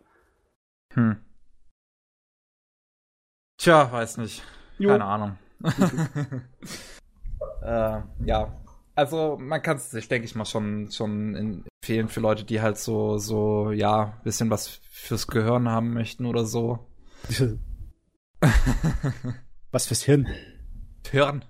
Hm. 0.95 1.19
Tja, 3.59 3.93
weiß 3.93 4.17
nicht. 4.17 4.43
Jo. 4.79 4.89
Keine 4.89 5.05
Ahnung. 5.05 5.37
äh, 7.61 8.01
ja. 8.25 8.59
Also 8.95 9.37
man 9.39 9.61
kann 9.61 9.77
es 9.77 9.91
sich, 9.91 10.09
denke 10.09 10.25
ich 10.25 10.35
mal, 10.35 10.47
schon, 10.47 10.91
schon 10.91 11.67
empfehlen 11.83 12.09
für 12.09 12.21
Leute, 12.21 12.45
die 12.45 12.63
halt 12.63 12.79
so, 12.79 13.19
so, 13.19 13.71
ja, 13.71 14.19
bisschen 14.25 14.49
was 14.49 14.81
fürs 14.89 15.27
Gehirn 15.27 15.69
haben 15.69 15.93
möchten 15.93 16.25
oder 16.25 16.47
so. 16.47 16.91
was 19.73 19.89
fürs 19.89 20.05
Hirn? 20.05 20.27
Hirn 21.11 21.45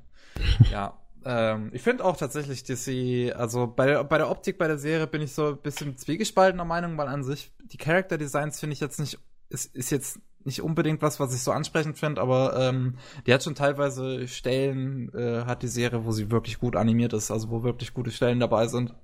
ja. 0.71 0.97
Ähm, 1.25 1.71
ich 1.75 1.83
finde 1.83 2.05
auch 2.05 2.17
tatsächlich, 2.17 2.65
dass 2.65 2.85
sie, 2.85 3.33
also 3.33 3.67
bei, 3.67 4.03
bei 4.03 4.19
der 4.19 4.31
Optik 4.31 4.59
bei 4.59 4.67
der 4.67 4.79
Serie 4.79 5.07
bin 5.07 5.21
ich 5.21 5.33
so 5.33 5.49
ein 5.49 5.59
bisschen 5.59 5.97
zwiegespaltener 5.97 6.65
Meinung, 6.65 6.97
weil 6.97 7.09
an 7.09 7.25
sich 7.25 7.53
die 7.65 7.77
Character 7.77 8.17
Designs 8.17 8.59
finde 8.59 8.75
ich 8.75 8.81
jetzt 8.81 8.99
nicht, 8.99 9.19
ist, 9.51 9.75
ist 9.75 9.91
jetzt 9.91 10.21
nicht 10.45 10.63
unbedingt 10.63 11.03
was, 11.03 11.21
was 11.21 11.35
ich 11.35 11.43
so 11.43 11.53
ansprechend 11.53 11.99
finde, 11.99 12.23
aber 12.23 12.59
ähm, 12.59 12.97
die 13.27 13.35
hat 13.35 13.43
schon 13.43 13.55
teilweise 13.55 14.27
Stellen, 14.27 15.13
äh, 15.15 15.45
hat 15.45 15.63
die 15.63 15.69
Serie, 15.69 16.07
wo 16.07 16.13
sie 16.13 16.31
wirklich 16.31 16.59
gut 16.59 16.77
animiert 16.77 17.13
ist, 17.13 17.31
also 17.31 17.51
wo 17.51 17.63
wirklich 17.63 17.93
gute 17.93 18.11
Stellen 18.11 18.41
dabei 18.41 18.67
sind 18.67 18.95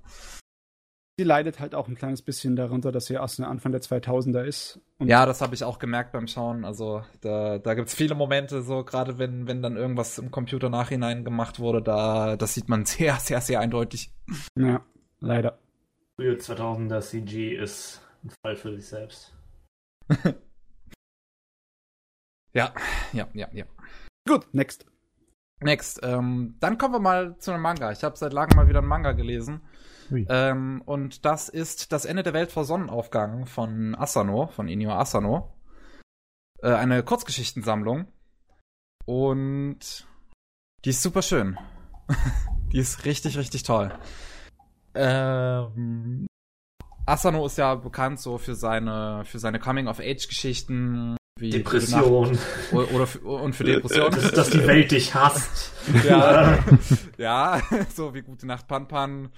sie 1.17 1.23
leidet 1.23 1.59
halt 1.59 1.73
auch 1.73 1.87
ein 1.87 1.95
kleines 1.95 2.21
bisschen 2.21 2.55
darunter, 2.55 2.91
dass 2.91 3.07
sie 3.07 3.17
aus 3.17 3.37
dem 3.37 3.45
Anfang 3.45 3.71
der 3.71 3.81
2000er 3.81 4.43
ist. 4.43 4.79
Und 4.99 5.07
ja, 5.07 5.25
das 5.25 5.41
habe 5.41 5.55
ich 5.55 5.63
auch 5.63 5.79
gemerkt 5.79 6.11
beim 6.11 6.27
Schauen. 6.27 6.63
Also 6.63 7.03
da, 7.21 7.57
da 7.57 7.73
gibt 7.73 7.87
es 7.87 7.95
viele 7.95 8.13
Momente, 8.13 8.61
so 8.61 8.83
gerade 8.83 9.17
wenn, 9.17 9.47
wenn 9.47 9.63
dann 9.63 9.77
irgendwas 9.77 10.19
im 10.19 10.29
Computer 10.29 10.69
nachhinein 10.69 11.25
gemacht 11.25 11.59
wurde, 11.59 11.81
da 11.81 12.35
das 12.35 12.53
sieht 12.53 12.69
man 12.69 12.85
sehr, 12.89 13.15
sehr, 13.15 13.41
sehr 13.41 13.59
eindeutig. 13.59 14.11
Ja, 14.55 14.85
leider. 15.19 15.57
Frühe 16.15 16.35
2000er 16.35 17.01
CG 17.01 17.55
ist 17.55 18.01
ein 18.23 18.29
Fall 18.41 18.55
für 18.55 18.75
sich 18.75 18.85
selbst. 18.85 19.33
ja, 22.53 22.73
ja, 23.13 23.27
ja, 23.33 23.47
ja. 23.51 23.65
Gut, 24.27 24.47
next. 24.53 24.85
Next. 25.61 25.99
Ähm, 26.03 26.55
dann 26.59 26.77
kommen 26.77 26.93
wir 26.93 26.99
mal 26.99 27.35
zu 27.39 27.51
einem 27.51 27.63
Manga. 27.63 27.91
Ich 27.91 28.03
habe 28.03 28.15
seit 28.17 28.33
langem 28.33 28.55
mal 28.55 28.67
wieder 28.67 28.79
einen 28.79 28.87
Manga 28.87 29.13
gelesen. 29.13 29.61
Ähm, 30.11 30.81
und 30.85 31.25
das 31.25 31.49
ist 31.49 31.91
Das 31.91 32.05
Ende 32.05 32.23
der 32.23 32.33
Welt 32.33 32.51
vor 32.51 32.65
Sonnenaufgang 32.65 33.45
von 33.45 33.95
Asano, 33.95 34.47
von 34.47 34.67
Inyo 34.67 34.91
Asano. 34.91 35.53
Äh, 36.61 36.73
eine 36.73 37.03
Kurzgeschichtensammlung. 37.03 38.07
Und 39.05 40.07
die 40.85 40.89
ist 40.89 41.01
super 41.01 41.21
schön. 41.21 41.57
die 42.71 42.79
ist 42.79 43.05
richtig, 43.05 43.37
richtig 43.37 43.63
toll. 43.63 43.93
Ähm, 44.93 46.27
Asano 47.05 47.45
ist 47.45 47.57
ja 47.57 47.75
bekannt 47.75 48.19
so 48.19 48.37
für 48.37 48.55
seine, 48.55 49.23
für 49.25 49.39
seine 49.39 49.59
Coming-of-Age-Geschichten. 49.59 51.15
Wie 51.39 51.51
Depression. 51.51 52.37
Oder, 52.71 52.91
oder 52.91 53.07
für, 53.07 53.19
und 53.19 53.55
für 53.55 53.63
Depression. 53.63 54.11
Das, 54.11 54.31
dass 54.31 54.49
die 54.49 54.65
Welt 54.65 54.91
dich 54.91 55.13
hasst. 55.13 55.71
Ja, 56.05 56.57
ja, 57.17 57.61
so 57.95 58.13
wie 58.13 58.23
Gute 58.23 58.47
Nacht 58.47 58.67
Pan 58.67 58.87
Pan. 58.87 59.29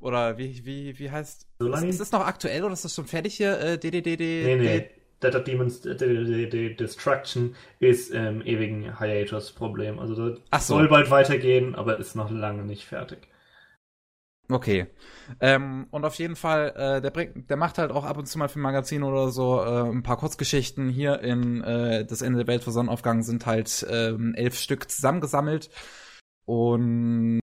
Oder 0.00 0.38
wie, 0.38 0.64
wie, 0.64 0.98
wie 0.98 1.10
heißt. 1.10 1.46
So 1.58 1.68
lange? 1.68 1.88
Ist 1.88 2.00
das 2.00 2.12
noch 2.12 2.26
aktuell 2.26 2.64
oder 2.64 2.72
ist 2.72 2.84
das 2.84 2.94
schon 2.94 3.06
fertig 3.06 3.36
hier? 3.36 3.58
Äh, 3.58 3.78
DDDD. 3.78 4.44
Nee, 4.44 4.56
nee. 4.56 4.90
Data 5.20 5.40
Demons 5.40 5.80
Destruction 5.80 7.56
ist 7.80 8.10
im 8.12 8.40
ähm, 8.40 8.42
ewigen 8.42 8.98
Hiatus-Problem. 8.98 9.98
Also 9.98 10.36
das 10.50 10.66
so. 10.66 10.74
soll 10.74 10.88
bald 10.88 11.10
weitergehen, 11.10 11.74
aber 11.74 11.98
ist 11.98 12.14
noch 12.14 12.30
lange 12.30 12.62
nicht 12.62 12.86
fertig. 12.86 13.28
Okay. 14.50 14.86
Ähm, 15.40 15.88
und 15.90 16.04
auf 16.06 16.14
jeden 16.14 16.36
Fall, 16.36 16.72
äh, 16.74 17.00
der 17.02 17.10
bringt, 17.10 17.50
der 17.50 17.58
macht 17.58 17.76
halt 17.76 17.90
auch 17.90 18.04
ab 18.04 18.16
und 18.16 18.26
zu 18.26 18.38
mal 18.38 18.48
für 18.48 18.58
Magazin 18.60 19.02
oder 19.02 19.28
so 19.28 19.60
äh, 19.60 19.90
ein 19.90 20.02
paar 20.02 20.16
Kurzgeschichten. 20.16 20.88
Hier 20.88 21.20
in 21.20 21.62
äh, 21.62 22.06
Das 22.06 22.22
Ende 22.22 22.38
der 22.38 22.46
Welt 22.46 22.64
vor 22.64 22.72
Sonnenaufgang 22.72 23.22
sind 23.22 23.44
halt 23.44 23.86
ähm, 23.90 24.34
elf 24.34 24.54
Stück 24.54 24.90
zusammengesammelt. 24.90 25.68
Und 26.46 27.40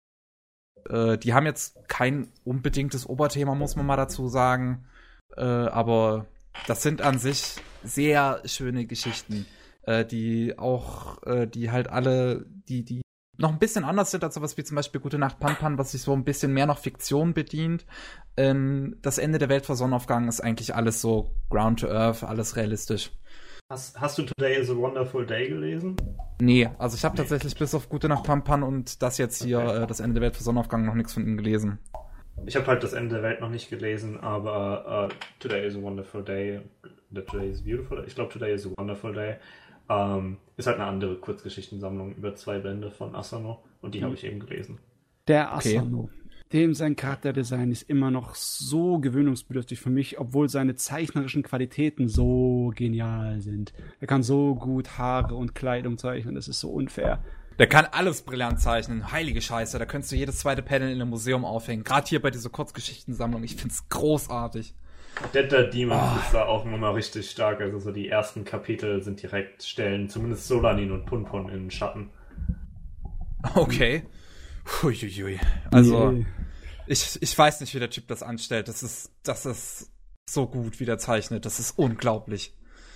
äh, 0.88 1.18
die 1.18 1.34
haben 1.34 1.46
jetzt 1.46 1.88
kein 1.88 2.28
unbedingtes 2.44 3.08
Oberthema, 3.08 3.54
muss 3.54 3.76
man 3.76 3.86
mal 3.86 3.96
dazu 3.96 4.28
sagen. 4.28 4.84
Äh, 5.36 5.42
aber 5.42 6.26
das 6.66 6.82
sind 6.82 7.02
an 7.02 7.18
sich 7.18 7.56
sehr 7.82 8.42
schöne 8.44 8.86
Geschichten, 8.86 9.46
äh, 9.82 10.04
die 10.04 10.58
auch, 10.58 11.22
äh, 11.24 11.46
die 11.46 11.70
halt 11.70 11.88
alle, 11.88 12.46
die, 12.68 12.84
die 12.84 13.02
noch 13.36 13.50
ein 13.50 13.58
bisschen 13.58 13.84
anders 13.84 14.10
sind 14.12 14.22
als 14.22 14.34
sowas 14.34 14.56
wie 14.56 14.64
zum 14.64 14.76
Beispiel 14.76 15.00
Gute 15.00 15.18
Nacht 15.18 15.40
Pan 15.40 15.56
Pan, 15.56 15.78
was 15.78 15.92
sich 15.92 16.02
so 16.02 16.12
ein 16.12 16.24
bisschen 16.24 16.52
mehr 16.52 16.66
noch 16.66 16.78
Fiktion 16.78 17.34
bedient. 17.34 17.84
Ähm, 18.36 18.96
das 19.02 19.18
Ende 19.18 19.38
der 19.38 19.48
Welt 19.48 19.66
vor 19.66 19.76
Sonnenaufgang 19.76 20.28
ist 20.28 20.40
eigentlich 20.40 20.74
alles 20.74 21.00
so 21.00 21.30
ground 21.50 21.80
to 21.80 21.88
earth, 21.88 22.22
alles 22.22 22.56
realistisch. 22.56 23.10
Hast, 23.74 24.00
hast 24.00 24.18
du 24.18 24.22
Today 24.22 24.56
is 24.56 24.70
a 24.70 24.76
Wonderful 24.76 25.26
Day 25.26 25.48
gelesen? 25.48 25.96
Nee, 26.40 26.70
also 26.78 26.96
ich 26.96 27.04
habe 27.04 27.16
nee. 27.16 27.22
tatsächlich 27.22 27.56
bis 27.56 27.74
auf 27.74 27.88
Gute 27.88 28.08
Nacht 28.08 28.22
Pan 28.22 28.44
Pan 28.44 28.62
und 28.62 29.02
das 29.02 29.18
jetzt 29.18 29.42
hier, 29.42 29.58
okay. 29.58 29.82
äh, 29.82 29.86
das 29.88 29.98
Ende 29.98 30.20
der 30.20 30.22
Welt 30.22 30.36
vor 30.36 30.44
Sonnenaufgang, 30.44 30.84
noch 30.86 30.94
nichts 30.94 31.12
von 31.12 31.24
ihm 31.24 31.36
gelesen. 31.36 31.80
Ich 32.46 32.54
habe 32.54 32.68
halt 32.68 32.84
das 32.84 32.92
Ende 32.92 33.16
der 33.16 33.24
Welt 33.24 33.40
noch 33.40 33.50
nicht 33.50 33.70
gelesen, 33.70 34.20
aber 34.20 35.08
uh, 35.10 35.14
Today 35.40 35.66
is 35.66 35.74
a 35.74 35.82
Wonderful 35.82 36.22
Day, 36.22 36.60
Today 37.12 37.50
is 37.50 37.64
Beautiful, 37.64 38.04
ich 38.06 38.14
glaube 38.14 38.32
Today 38.32 38.54
is 38.54 38.64
a 38.64 38.70
Wonderful 38.78 39.12
Day 39.12 39.38
ähm, 39.90 40.36
ist 40.56 40.68
halt 40.68 40.76
eine 40.78 40.86
andere 40.86 41.16
Kurzgeschichtensammlung 41.16 42.14
über 42.14 42.36
zwei 42.36 42.60
Bände 42.60 42.92
von 42.92 43.16
Asano 43.16 43.64
und 43.82 43.96
die 43.96 43.98
mhm. 43.98 44.04
habe 44.04 44.14
ich 44.14 44.22
eben 44.22 44.38
gelesen. 44.38 44.78
Der 45.26 45.52
Asano. 45.52 46.04
Okay. 46.04 46.23
Dem 46.54 46.72
sein 46.72 46.94
Charakterdesign 46.94 47.72
ist 47.72 47.82
immer 47.82 48.12
noch 48.12 48.36
so 48.36 49.00
gewöhnungsbedürftig 49.00 49.80
für 49.80 49.90
mich, 49.90 50.20
obwohl 50.20 50.48
seine 50.48 50.76
zeichnerischen 50.76 51.42
Qualitäten 51.42 52.06
so 52.06 52.72
genial 52.76 53.40
sind. 53.40 53.72
Er 53.98 54.06
kann 54.06 54.22
so 54.22 54.54
gut 54.54 54.96
Haare 54.96 55.34
und 55.34 55.56
Kleidung 55.56 55.98
zeichnen, 55.98 56.36
das 56.36 56.46
ist 56.46 56.60
so 56.60 56.70
unfair. 56.70 57.24
Der 57.58 57.66
kann 57.66 57.86
alles 57.90 58.22
brillant 58.22 58.60
zeichnen. 58.60 59.10
Heilige 59.10 59.40
Scheiße, 59.42 59.80
da 59.80 59.84
könntest 59.84 60.12
du 60.12 60.16
jedes 60.16 60.38
zweite 60.38 60.62
Panel 60.62 60.90
in 60.90 61.00
einem 61.00 61.10
Museum 61.10 61.44
aufhängen. 61.44 61.82
Gerade 61.82 62.06
hier 62.06 62.22
bei 62.22 62.30
dieser 62.30 62.50
Kurzgeschichtensammlung. 62.50 63.42
Ich 63.42 63.56
find's 63.56 63.88
großartig. 63.88 64.76
Dead 65.34 65.50
Demons 65.74 66.02
oh. 66.14 66.20
ist 66.20 66.34
da 66.34 66.44
auch 66.44 66.64
nochmal 66.64 66.92
richtig 66.92 67.30
stark. 67.30 67.62
Also 67.62 67.80
so 67.80 67.90
die 67.90 68.08
ersten 68.08 68.44
Kapitel 68.44 69.02
sind 69.02 69.20
direkt 69.20 69.64
Stellen, 69.64 70.08
zumindest 70.08 70.46
Solanin 70.46 70.92
und 70.92 71.04
Punpon 71.04 71.48
in 71.48 71.72
Schatten. 71.72 72.10
Okay. 73.56 74.04
Huiuiui. 74.82 75.38
Also, 75.70 76.12
yeah. 76.12 76.24
Ich, 76.86 77.18
ich 77.20 77.36
weiß 77.36 77.60
nicht, 77.60 77.74
wie 77.74 77.78
der 77.78 77.90
Typ 77.90 78.06
das 78.08 78.22
anstellt. 78.22 78.68
Das 78.68 78.82
ist, 78.82 79.10
das 79.22 79.46
ist 79.46 79.90
so 80.28 80.46
gut, 80.46 80.80
wie 80.80 80.84
der 80.84 80.98
zeichnet. 80.98 81.44
Das 81.44 81.60
ist 81.60 81.78
unglaublich. 81.78 82.54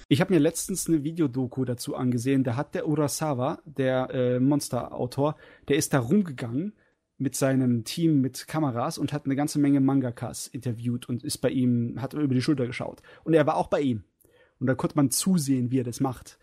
Ich 0.08 0.20
habe 0.20 0.33
mir 0.33 0.41
letztens 0.41 0.89
eine 0.89 1.05
Videodoku 1.05 1.65
dazu 1.65 1.94
angesehen. 1.94 2.42
Da 2.42 2.57
hat 2.57 2.75
der 2.75 2.89
Urasawa, 2.89 3.60
der 3.67 4.08
äh, 4.10 4.41
Monster-Autor, 4.41 5.36
der 5.68 5.76
ist 5.76 5.92
da 5.92 5.99
rumgegangen 5.99 6.73
mit 7.18 7.34
seinem 7.34 7.84
Team 7.84 8.20
mit 8.20 8.47
Kameras 8.47 8.97
und 8.97 9.12
hat 9.12 9.26
eine 9.26 9.36
ganze 9.36 9.58
Menge 9.58 9.81
Mangakas 9.81 10.47
interviewt 10.47 11.08
und 11.08 11.25
ist 11.25 11.39
bei 11.39 11.50
ihm, 11.50 12.00
hat 12.00 12.15
über 12.15 12.34
die 12.34 12.41
Schulter 12.41 12.67
geschaut. 12.67 13.02
Und 13.25 13.34
er 13.34 13.47
war 13.47 13.57
auch 13.57 13.67
bei 13.67 13.81
ihm. 13.81 14.05
Und 14.60 14.67
da 14.67 14.75
konnte 14.75 14.97
man 14.97 15.10
zusehen, 15.10 15.70
wie 15.70 15.81
er 15.81 15.84
das 15.84 16.00
macht. 16.00 16.39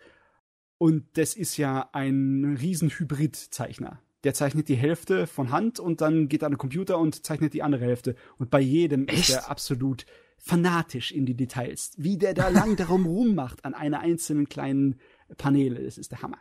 Und 0.78 1.06
das 1.14 1.34
ist 1.34 1.56
ja 1.56 1.88
ein 1.92 2.56
riesen 2.60 2.90
Hybrid-Zeichner. 2.90 4.00
Der 4.26 4.34
zeichnet 4.34 4.68
die 4.68 4.74
Hälfte 4.74 5.28
von 5.28 5.52
Hand 5.52 5.78
und 5.78 6.00
dann 6.00 6.26
geht 6.26 6.42
er 6.42 6.46
an 6.46 6.52
den 6.54 6.58
Computer 6.58 6.98
und 6.98 7.24
zeichnet 7.24 7.54
die 7.54 7.62
andere 7.62 7.84
Hälfte. 7.84 8.16
Und 8.38 8.50
bei 8.50 8.58
jedem 8.58 9.06
Echt? 9.06 9.28
ist 9.28 9.30
er 9.30 9.48
absolut 9.48 10.04
fanatisch 10.36 11.12
in 11.12 11.26
die 11.26 11.36
Details. 11.36 11.92
Wie 11.96 12.18
der 12.18 12.34
da 12.34 12.48
lang 12.48 12.74
darum 12.74 13.06
rummacht 13.06 13.64
an 13.64 13.72
einer 13.72 14.00
einzelnen 14.00 14.48
kleinen 14.48 14.98
Paneele. 15.36 15.80
Das 15.84 15.96
ist 15.96 16.10
der 16.10 16.22
Hammer. 16.22 16.38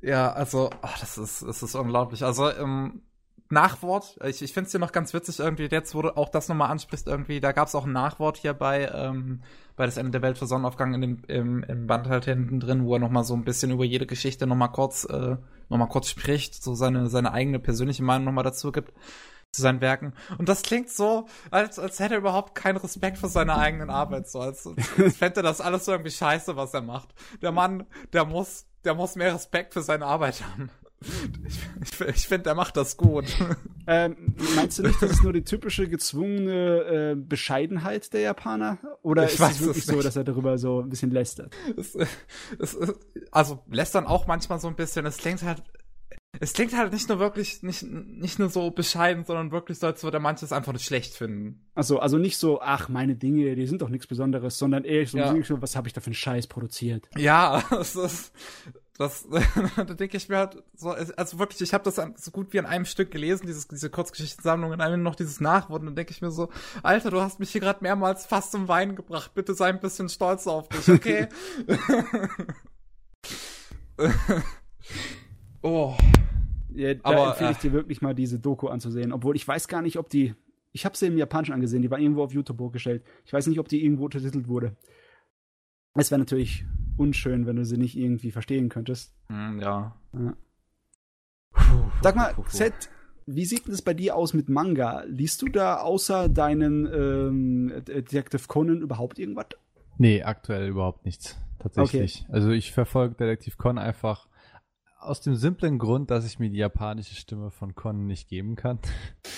Ja, 0.00 0.32
also, 0.32 0.70
oh, 0.80 0.88
das 1.00 1.18
ist, 1.18 1.42
das 1.42 1.64
ist 1.64 1.74
unglaublich. 1.74 2.22
Also, 2.22 2.48
ähm, 2.52 3.02
Nachwort. 3.52 4.18
Ich, 4.24 4.42
ich 4.42 4.52
finde 4.52 4.66
es 4.66 4.72
hier 4.72 4.80
noch 4.80 4.92
ganz 4.92 5.14
witzig, 5.14 5.38
irgendwie, 5.38 5.68
jetzt, 5.70 5.94
wo 5.94 6.02
du 6.02 6.16
auch 6.16 6.28
das 6.28 6.48
nochmal 6.48 6.70
ansprichst, 6.70 7.06
irgendwie, 7.06 7.40
da 7.40 7.52
gab 7.52 7.68
es 7.68 7.74
auch 7.74 7.86
ein 7.86 7.92
Nachwort 7.92 8.38
hier 8.38 8.54
bei, 8.54 8.90
ähm, 8.92 9.42
bei 9.76 9.86
das 9.86 9.98
Ende 9.98 10.12
der 10.12 10.22
Welt 10.22 10.38
für 10.38 10.46
Sonnenaufgang 10.46 10.94
in 10.94 11.00
dem, 11.00 11.22
im, 11.28 11.62
im 11.62 11.86
Band 11.86 12.08
halt 12.08 12.24
hinten 12.24 12.60
drin, 12.60 12.84
wo 12.84 12.94
er 12.94 12.98
nochmal 12.98 13.24
so 13.24 13.34
ein 13.34 13.44
bisschen 13.44 13.70
über 13.70 13.84
jede 13.84 14.06
Geschichte 14.06 14.46
nochmal 14.46 14.72
kurz, 14.72 15.04
äh, 15.04 15.36
nochmal 15.68 15.88
kurz 15.88 16.08
spricht, 16.08 16.62
so 16.62 16.74
seine, 16.74 17.08
seine 17.08 17.32
eigene 17.32 17.58
persönliche 17.58 18.02
Meinung 18.02 18.24
nochmal 18.24 18.44
dazu 18.44 18.72
gibt 18.72 18.92
zu 19.52 19.60
seinen 19.60 19.82
Werken. 19.82 20.14
Und 20.38 20.48
das 20.48 20.62
klingt 20.62 20.88
so, 20.88 21.26
als, 21.50 21.78
als 21.78 22.00
hätte 22.00 22.14
er 22.14 22.20
überhaupt 22.20 22.54
keinen 22.54 22.78
Respekt 22.78 23.18
für 23.18 23.28
seine 23.28 23.56
eigenen 23.58 23.90
Arbeit, 23.90 24.30
so 24.30 24.40
als, 24.40 24.66
als 24.66 25.16
fände 25.18 25.42
das 25.42 25.60
alles 25.60 25.84
so 25.84 25.92
irgendwie 25.92 26.10
scheiße, 26.10 26.56
was 26.56 26.72
er 26.72 26.80
macht. 26.80 27.14
Der 27.42 27.52
Mann, 27.52 27.86
der 28.14 28.24
muss, 28.24 28.64
der 28.84 28.94
muss 28.94 29.14
mehr 29.14 29.34
Respekt 29.34 29.74
für 29.74 29.82
seine 29.82 30.06
Arbeit 30.06 30.42
haben. 30.42 30.70
Ich, 31.82 32.00
ich, 32.00 32.28
finde, 32.28 32.50
er 32.50 32.54
macht 32.54 32.76
das 32.76 32.96
gut. 32.96 33.24
Ähm, 33.84 34.36
meinst 34.54 34.78
du 34.78 34.84
nicht, 34.84 35.02
das 35.02 35.10
ist 35.10 35.24
nur 35.24 35.32
die 35.32 35.42
typische 35.42 35.88
gezwungene 35.88 37.14
äh, 37.14 37.16
Bescheidenheit 37.16 38.12
der 38.12 38.20
Japaner? 38.20 38.78
Oder 39.02 39.24
ich 39.24 39.34
ist 39.34 39.40
es 39.40 39.60
wirklich 39.60 39.84
so, 39.84 40.00
dass 40.00 40.14
er 40.14 40.22
darüber 40.22 40.56
so 40.56 40.80
ein 40.80 40.88
bisschen 40.88 41.10
lästert? 41.10 41.52
Es, 41.76 41.96
es, 41.96 42.74
es, 42.74 42.94
also 43.32 43.64
lästern 43.68 44.06
auch 44.06 44.28
manchmal 44.28 44.60
so 44.60 44.68
ein 44.68 44.76
bisschen. 44.76 45.04
Es 45.04 45.16
klingt 45.16 45.42
halt, 45.42 45.64
es 46.40 46.54
klingt 46.54 46.74
halt 46.76 46.92
nicht 46.92 47.08
nur 47.08 47.18
wirklich, 47.18 47.62
nicht, 47.62 47.82
nicht 47.82 48.38
nur 48.38 48.48
so 48.48 48.70
bescheiden, 48.70 49.24
sondern 49.24 49.52
wirklich 49.52 49.78
so, 49.78 49.86
als 49.86 50.02
würde 50.02 50.16
er 50.16 50.20
manches 50.20 50.50
einfach 50.52 50.72
nicht 50.72 50.84
schlecht 50.84 51.14
finden. 51.14 51.66
Also, 51.74 51.98
also 51.98 52.16
nicht 52.16 52.38
so, 52.38 52.60
ach, 52.62 52.88
meine 52.88 53.16
Dinge, 53.16 53.54
die 53.54 53.66
sind 53.66 53.82
doch 53.82 53.90
nichts 53.90 54.06
Besonderes, 54.06 54.58
sondern 54.58 54.84
eher 54.84 55.06
so, 55.06 55.18
ja. 55.18 55.42
so 55.42 55.60
was 55.60 55.76
habe 55.76 55.88
ich 55.88 55.92
da 55.92 56.00
für 56.00 56.06
einen 56.06 56.14
Scheiß 56.14 56.46
produziert? 56.46 57.08
Ja, 57.16 57.62
es 57.80 57.96
ist, 57.96 58.32
das, 58.98 59.26
da 59.76 59.84
denke 59.84 60.16
ich 60.16 60.28
mir 60.28 60.38
halt 60.38 60.62
so, 60.74 60.90
also 60.90 61.38
wirklich, 61.38 61.60
ich 61.60 61.72
habe 61.74 61.84
das 61.84 61.96
so 62.16 62.30
gut 62.30 62.52
wie 62.52 62.58
an 62.58 62.66
einem 62.66 62.84
Stück 62.84 63.10
gelesen, 63.10 63.46
dieses, 63.46 63.68
diese 63.68 63.90
Kurzgeschichtensammlung, 63.90 64.70
und 64.70 64.80
einem 64.80 65.02
noch 65.02 65.14
dieses 65.14 65.40
Nachwort, 65.40 65.80
und 65.80 65.86
dann 65.86 65.96
denke 65.96 66.12
ich 66.12 66.22
mir 66.22 66.30
so, 66.30 66.50
Alter, 66.82 67.10
du 67.10 67.20
hast 67.20 67.40
mich 67.40 67.50
hier 67.50 67.60
gerade 67.60 67.78
mehrmals 67.82 68.26
fast 68.26 68.52
zum 68.52 68.68
Weinen 68.68 68.96
gebracht, 68.96 69.32
bitte 69.34 69.54
sei 69.54 69.68
ein 69.68 69.80
bisschen 69.80 70.08
stolz 70.08 70.46
auf 70.46 70.68
dich, 70.68 70.88
okay? 70.90 71.28
oh. 75.62 75.94
Ja, 76.74 76.94
da 76.94 77.00
Aber, 77.04 77.28
empfehle 77.28 77.50
ich 77.52 77.58
dir 77.58 77.72
wirklich 77.72 78.00
mal 78.00 78.14
diese 78.14 78.38
Doku 78.38 78.68
anzusehen, 78.68 79.12
obwohl 79.12 79.36
ich 79.36 79.46
weiß 79.46 79.68
gar 79.68 79.82
nicht, 79.82 79.98
ob 79.98 80.08
die, 80.08 80.34
ich 80.72 80.84
habe 80.84 80.96
sie 80.96 81.06
im 81.06 81.18
Japanischen 81.18 81.52
angesehen, 81.52 81.82
die 81.82 81.90
war 81.90 81.98
irgendwo 81.98 82.22
auf 82.22 82.32
YouTube 82.32 82.58
hochgestellt. 82.60 83.04
Ich 83.24 83.32
weiß 83.32 83.46
nicht, 83.46 83.58
ob 83.58 83.68
die 83.68 83.84
irgendwo 83.84 84.06
untertitelt 84.06 84.48
wurde. 84.48 84.76
Es 85.94 86.10
wäre 86.10 86.18
natürlich 86.18 86.64
unschön, 86.96 87.46
wenn 87.46 87.56
du 87.56 87.64
sie 87.64 87.76
nicht 87.76 87.96
irgendwie 87.96 88.30
verstehen 88.30 88.68
könntest. 88.68 89.14
Mm, 89.28 89.60
ja. 89.60 89.96
ja. 90.14 90.36
Sag 92.02 92.16
mal, 92.16 92.34
Seth, 92.48 92.90
wie 93.26 93.44
sieht 93.44 93.68
es 93.68 93.82
bei 93.82 93.94
dir 93.94 94.16
aus 94.16 94.34
mit 94.34 94.48
Manga? 94.48 95.04
Liest 95.06 95.42
du 95.42 95.46
da 95.46 95.76
außer 95.76 96.28
deinen 96.28 96.86
ähm, 96.86 97.84
Detective 97.86 98.46
Conan 98.48 98.80
überhaupt 98.80 99.18
irgendwas? 99.18 99.46
Nee, 99.98 100.22
aktuell 100.22 100.68
überhaupt 100.68 101.04
nichts. 101.04 101.38
Tatsächlich. 101.58 102.24
Okay. 102.24 102.32
Also 102.32 102.50
ich 102.50 102.72
verfolge 102.72 103.14
Detective 103.14 103.56
Conan 103.56 103.84
einfach 103.84 104.26
aus 104.98 105.20
dem 105.20 105.34
simplen 105.34 105.78
Grund, 105.78 106.10
dass 106.10 106.24
ich 106.24 106.38
mir 106.38 106.50
die 106.50 106.58
japanische 106.58 107.14
Stimme 107.14 107.50
von 107.50 107.74
Conan 107.74 108.06
nicht 108.06 108.28
geben 108.28 108.56
kann. 108.56 108.78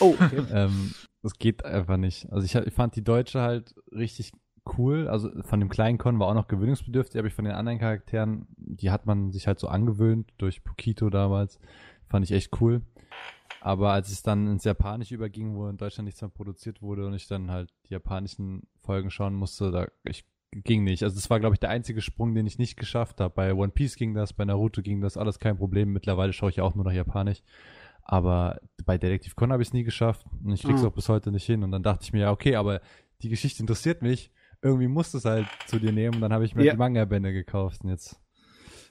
Oh, 0.01 0.15
okay. 0.19 0.43
ähm, 0.53 0.95
das 1.23 1.39
geht 1.39 1.65
einfach 1.65 1.97
nicht. 1.97 2.31
Also 2.31 2.45
ich, 2.45 2.55
ich 2.55 2.75
fand 2.75 2.97
die 2.97 3.05
deutsche 3.05 3.41
halt 3.41 3.75
richtig 3.91 4.33
cool. 4.79 5.09
Also 5.09 5.31
von 5.43 5.61
dem 5.61 5.69
kleinen 5.69 5.99
Con 5.99 6.19
war 6.19 6.29
auch 6.29 6.35
noch 6.35 6.49
gewöhnungsbedürftig, 6.49 7.19
aber 7.19 7.29
ich 7.29 7.35
von 7.35 7.45
den 7.45 7.55
anderen 7.55 7.79
Charakteren, 7.79 8.47
die 8.57 8.91
hat 8.91 9.07
man 9.07 9.33
sich 9.33 9.47
halt 9.47 9.59
so 9.59 9.69
angewöhnt 9.69 10.33
durch 10.39 10.65
Pokito 10.65 11.11
damals. 11.11 11.59
Fand 12.09 12.25
ich 12.25 12.33
echt 12.33 12.61
cool. 12.61 12.83
Aber 13.61 13.93
als 13.93 14.11
es 14.11 14.23
dann 14.23 14.47
ins 14.47 14.65
Japanische 14.65 15.15
überging, 15.15 15.55
wo 15.55 15.69
in 15.69 15.79
Deutschland 15.79 16.05
nichts 16.05 16.21
mehr 16.21 16.29
produziert 16.29 16.83
wurde 16.83 17.07
und 17.07 17.15
ich 17.15 17.29
dann 17.29 17.51
halt 17.51 17.73
die 17.89 17.95
japanischen 17.95 18.67
Folgen 18.81 19.11
schauen 19.11 19.35
musste, 19.35 19.71
da 19.71 19.87
ich 20.05 20.25
ging 20.63 20.85
nicht. 20.85 21.03
Also 21.03 21.17
das 21.17 21.31
war, 21.31 21.41
glaube 21.41 21.55
ich, 21.55 21.61
der 21.61 21.71
einzige 21.71 22.01
Sprung, 22.01 22.35
den 22.35 22.47
ich 22.47 22.59
nicht 22.59 22.77
geschafft 22.77 23.21
habe. 23.21 23.35
Bei 23.35 23.55
One 23.55 23.73
Piece 23.73 23.97
ging 23.97 24.15
das, 24.15 24.33
bei 24.33 24.45
Naruto 24.45 24.83
ging 24.83 25.01
das, 25.01 25.17
alles 25.17 25.39
kein 25.39 25.57
Problem. 25.57 25.93
Mittlerweile 25.93 26.33
schaue 26.33 26.51
ich 26.51 26.57
ja 26.57 26.65
auch 26.65 26.75
nur 26.75 26.85
nach 26.85 26.93
Japanisch. 26.93 27.43
Aber 28.03 28.61
bei 28.85 28.99
Detektiv 28.99 29.35
Con 29.35 29.51
habe 29.51 29.63
ich 29.63 29.71
es 29.71 29.75
nie 29.75 29.83
geschafft 29.83 30.27
und 30.45 30.53
ich 30.53 30.63
krieg's 30.63 30.83
mhm. 30.83 30.89
auch 30.89 30.93
bis 30.93 31.09
heute 31.09 31.33
nicht 31.33 31.47
hin. 31.47 31.65
Und 31.65 31.73
dann 31.73 31.83
dachte 31.83 32.05
ich 32.05 32.13
mir, 32.13 32.21
ja, 32.21 32.31
okay, 32.31 32.57
aber 32.57 32.81
die 33.23 33.31
Geschichte 33.31 33.63
interessiert 33.63 34.03
mich. 34.03 34.31
Irgendwie 34.65 34.89
musst 34.89 35.15
du 35.15 35.19
es 35.19 35.25
halt 35.25 35.47
zu 35.67 35.79
dir 35.79 35.93
nehmen. 35.93 36.17
Und 36.17 36.21
dann 36.23 36.33
habe 36.33 36.45
ich 36.45 36.55
mir 36.55 36.65
ja. 36.65 36.73
die 36.73 36.79
Manga-Bände 36.79 37.33
gekauft. 37.33 37.85
Und 37.85 37.91
jetzt, 37.91 38.21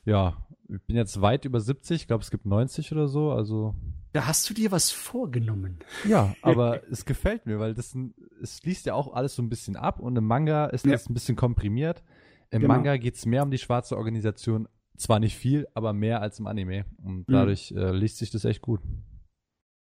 ja, 0.05 0.37
ich 0.69 0.81
bin 0.83 0.95
jetzt 0.95 1.19
weit 1.19 1.45
über 1.45 1.59
70. 1.59 2.01
Ich 2.01 2.07
glaube, 2.07 2.23
es 2.23 2.31
gibt 2.31 2.45
90 2.45 2.91
oder 2.91 3.07
so. 3.07 3.31
Also 3.31 3.75
da 4.13 4.27
hast 4.27 4.47
du 4.47 4.53
dir 4.53 4.71
was 4.71 4.91
vorgenommen. 4.91 5.79
Ja, 6.07 6.35
aber 6.43 6.87
es 6.89 7.03
gefällt 7.05 7.47
mir, 7.47 7.59
weil 7.59 7.73
das 7.73 7.97
es 8.41 8.59
schließt 8.59 8.85
ja 8.85 8.93
auch 8.93 9.13
alles 9.13 9.35
so 9.35 9.41
ein 9.41 9.49
bisschen 9.49 9.75
ab 9.75 9.99
und 9.99 10.15
im 10.15 10.25
Manga 10.25 10.67
ist 10.67 10.85
das 10.85 11.09
ein 11.09 11.15
bisschen 11.15 11.35
komprimiert. 11.35 12.03
Im 12.51 12.61
genau. 12.61 12.75
Manga 12.75 12.97
geht 12.97 13.15
es 13.15 13.25
mehr 13.25 13.41
um 13.41 13.49
die 13.49 13.57
schwarze 13.57 13.97
Organisation, 13.97 14.67
zwar 14.95 15.19
nicht 15.19 15.35
viel, 15.35 15.67
aber 15.73 15.93
mehr 15.93 16.21
als 16.21 16.37
im 16.37 16.45
Anime. 16.45 16.85
Und 17.03 17.27
mhm. 17.27 17.33
dadurch 17.33 17.71
mhm. 17.71 17.77
äh, 17.79 17.91
liest 17.91 18.17
sich 18.17 18.29
das 18.29 18.45
echt 18.45 18.61
gut. 18.61 18.81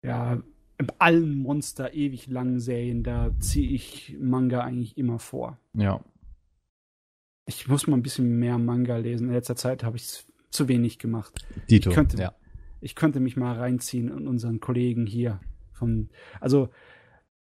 Ja, 0.02 0.42
allen 0.98 1.38
Monster 1.38 1.94
ewig 1.94 2.26
langen 2.26 2.60
Serien, 2.60 3.02
da 3.02 3.30
ziehe 3.40 3.70
ich 3.70 4.16
Manga 4.20 4.60
eigentlich 4.60 4.98
immer 4.98 5.18
vor. 5.18 5.58
Ja. 5.74 6.05
Ich 7.46 7.68
muss 7.68 7.86
mal 7.86 7.96
ein 7.96 8.02
bisschen 8.02 8.38
mehr 8.38 8.58
Manga 8.58 8.96
lesen. 8.96 9.28
In 9.28 9.34
letzter 9.34 9.56
Zeit 9.56 9.84
habe 9.84 9.96
ich 9.96 10.02
es 10.02 10.26
zu 10.50 10.68
wenig 10.68 10.98
gemacht. 10.98 11.46
Dito, 11.68 11.90
ich 11.90 11.94
könnte, 11.94 12.18
ja 12.18 12.34
ich 12.80 12.94
könnte 12.94 13.20
mich 13.20 13.36
mal 13.36 13.56
reinziehen 13.56 14.08
in 14.08 14.28
unseren 14.28 14.60
Kollegen 14.60 15.06
hier. 15.06 15.40
Vom, 15.72 16.08
also 16.40 16.68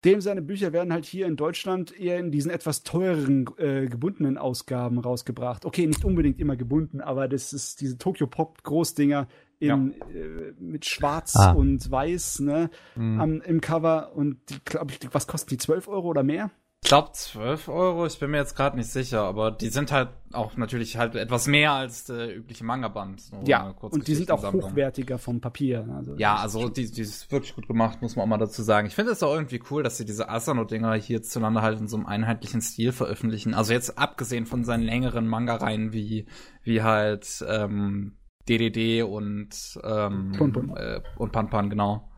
dem 0.04 0.20
seine 0.20 0.42
Bücher 0.42 0.72
werden 0.72 0.92
halt 0.92 1.04
hier 1.04 1.26
in 1.26 1.36
Deutschland 1.36 1.98
eher 1.98 2.18
in 2.18 2.32
diesen 2.32 2.50
etwas 2.50 2.82
teureren 2.82 3.46
äh, 3.58 3.86
gebundenen 3.86 4.36
Ausgaben 4.36 4.98
rausgebracht. 4.98 5.64
Okay, 5.64 5.86
nicht 5.86 6.04
unbedingt 6.04 6.40
immer 6.40 6.56
gebunden, 6.56 7.00
aber 7.00 7.28
das 7.28 7.52
ist 7.52 7.80
diese 7.80 7.98
Tokyo 7.98 8.26
Pop 8.26 8.62
Großdinger 8.64 9.28
in, 9.62 9.94
ja. 10.12 10.20
äh, 10.20 10.54
mit 10.58 10.84
Schwarz 10.84 11.36
ah. 11.36 11.52
und 11.52 11.90
Weiß 11.90 12.40
ne, 12.40 12.70
mhm. 12.96 13.20
am, 13.20 13.40
im 13.42 13.60
Cover 13.60 14.12
und 14.14 14.38
die, 14.50 14.58
glaube 14.64 14.92
ich, 14.92 14.98
was 15.12 15.26
kosten 15.26 15.50
die 15.50 15.58
12 15.58 15.88
Euro 15.88 16.08
oder 16.08 16.22
mehr? 16.22 16.50
Ich 16.84 16.88
glaube 16.88 17.12
12 17.12 17.68
Euro, 17.68 18.06
ich 18.06 18.18
bin 18.18 18.32
mir 18.32 18.38
jetzt 18.38 18.56
gerade 18.56 18.76
nicht 18.76 18.90
sicher, 18.90 19.22
aber 19.22 19.52
die 19.52 19.68
sind 19.68 19.92
halt 19.92 20.08
auch 20.32 20.56
natürlich 20.56 20.96
halt 20.96 21.14
etwas 21.14 21.46
mehr 21.46 21.70
als 21.70 22.04
der 22.04 22.36
übliche 22.36 22.64
Manga-Band. 22.64 23.20
So 23.20 23.40
ja, 23.46 23.72
und 23.80 24.08
die 24.08 24.16
sind 24.16 24.32
auch 24.32 24.42
hochwertiger 24.52 25.18
vom 25.18 25.40
Papier. 25.40 25.88
Also 25.96 26.16
ja, 26.16 26.34
also 26.34 26.68
die, 26.68 26.90
die 26.90 27.02
ist 27.02 27.30
wirklich 27.30 27.54
gut 27.54 27.68
gemacht, 27.68 28.02
muss 28.02 28.16
man 28.16 28.24
auch 28.24 28.28
mal 28.28 28.38
dazu 28.38 28.62
sagen. 28.62 28.88
Ich 28.88 28.96
finde 28.96 29.12
es 29.12 29.22
auch 29.22 29.32
irgendwie 29.32 29.62
cool, 29.70 29.84
dass 29.84 29.96
sie 29.96 30.04
diese 30.04 30.28
Asano-Dinger 30.28 30.94
hier 30.94 31.22
zueinander 31.22 31.62
halt 31.62 31.78
in 31.78 31.86
so 31.86 31.96
einem 31.96 32.06
einheitlichen 32.06 32.60
Stil 32.60 32.90
veröffentlichen. 32.90 33.54
Also 33.54 33.72
jetzt 33.72 33.96
abgesehen 33.96 34.46
von 34.46 34.64
seinen 34.64 34.82
längeren 34.82 35.28
Manga-Reihen 35.28 35.92
wie, 35.92 36.26
wie 36.64 36.82
halt 36.82 37.44
ähm, 37.48 38.16
DDD 38.48 39.02
und 39.02 39.50
ähm, 39.82 40.32
Pun 40.36 40.52
-Pun. 40.52 40.76
Äh, 40.76 41.00
und 41.16 41.32
Pan 41.32 41.50
Pan, 41.50 41.70
genau. 41.70 42.08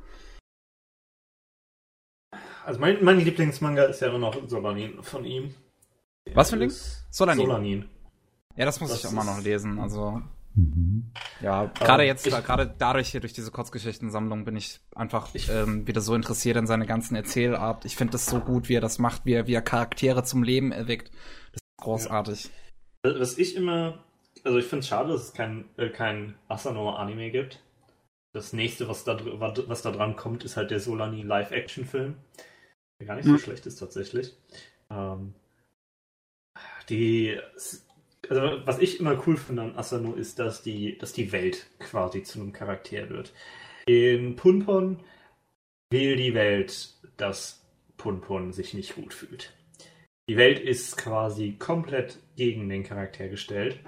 Also 2.64 2.80
mein, 2.80 3.02
mein 3.04 3.20
Lieblingsmanga 3.20 3.84
ist 3.84 4.00
ja 4.00 4.08
immer 4.08 4.18
noch 4.18 4.48
Solanin 4.48 5.02
von 5.02 5.24
ihm. 5.24 5.54
Was 6.32 6.50
für 6.50 6.56
ein 6.56 6.60
Ding? 6.60 6.72
Solanin. 7.10 7.46
Solanin. 7.46 7.84
Ja, 8.56 8.64
das 8.64 8.80
muss 8.80 8.90
das 8.90 9.00
ich 9.00 9.06
auch 9.06 9.12
mal 9.12 9.24
noch 9.24 9.42
lesen. 9.42 9.78
Also 9.78 10.22
mhm. 10.54 11.10
ja, 11.42 11.66
gerade 11.66 12.04
jetzt, 12.04 12.24
gerade 12.24 12.72
dadurch 12.78 13.10
hier 13.10 13.20
durch 13.20 13.32
diese 13.32 13.50
Kurzgeschichtensammlung 13.50 14.44
bin 14.44 14.56
ich 14.56 14.80
einfach 14.94 15.34
ich, 15.34 15.50
ähm, 15.50 15.86
wieder 15.86 16.00
so 16.00 16.14
interessiert 16.14 16.56
in 16.56 16.66
seine 16.66 16.86
ganzen 16.86 17.16
Erzählart. 17.16 17.84
Ich 17.84 17.96
finde 17.96 18.12
das 18.12 18.26
so 18.26 18.40
gut, 18.40 18.68
wie 18.68 18.74
er 18.74 18.80
das 18.80 18.98
macht, 18.98 19.26
wie 19.26 19.32
er, 19.32 19.46
wie 19.46 19.54
er 19.54 19.62
Charaktere 19.62 20.24
zum 20.24 20.42
Leben 20.42 20.72
erweckt. 20.72 21.10
Das 21.52 21.60
ist 21.60 21.84
großartig. 21.84 22.50
Ja. 23.04 23.20
Was 23.20 23.36
ich 23.36 23.56
immer, 23.56 24.02
also 24.44 24.58
ich 24.58 24.66
finde 24.66 24.80
es 24.80 24.88
schade, 24.88 25.12
dass 25.12 25.22
es 25.22 25.32
kein, 25.32 25.68
äh, 25.76 25.88
kein 25.88 26.36
Asano-Anime 26.48 27.30
gibt. 27.30 27.62
Das 28.32 28.52
nächste, 28.52 28.88
was 28.88 29.04
da, 29.04 29.18
was 29.68 29.82
da 29.82 29.90
dran 29.90 30.16
kommt, 30.16 30.44
ist 30.44 30.56
halt 30.56 30.70
der 30.70 30.80
Solani 30.80 31.22
Live-Action-Film 31.22 32.16
der 33.00 33.06
gar 33.06 33.16
nicht 33.16 33.26
so 33.26 33.32
hm. 33.32 33.38
schlecht 33.38 33.66
ist 33.66 33.76
tatsächlich. 33.76 34.34
Ähm, 34.90 35.34
die, 36.88 37.38
also 38.28 38.66
was 38.66 38.78
ich 38.78 39.00
immer 39.00 39.20
cool 39.26 39.36
finde 39.36 39.62
an 39.62 39.76
Asano 39.76 40.14
ist, 40.14 40.38
dass 40.38 40.62
die, 40.62 40.98
dass 40.98 41.12
die 41.12 41.32
Welt 41.32 41.66
quasi 41.78 42.22
zu 42.22 42.40
einem 42.40 42.52
Charakter 42.52 43.08
wird. 43.10 43.32
In 43.86 44.36
Punpon 44.36 45.00
will 45.90 46.16
die 46.16 46.34
Welt, 46.34 46.94
dass 47.16 47.62
Punpon 47.96 48.52
sich 48.52 48.74
nicht 48.74 48.94
gut 48.94 49.12
fühlt. 49.12 49.52
Die 50.28 50.36
Welt 50.36 50.58
ist 50.58 50.96
quasi 50.96 51.52
komplett 51.58 52.18
gegen 52.36 52.68
den 52.68 52.82
Charakter 52.82 53.28
gestellt 53.28 53.78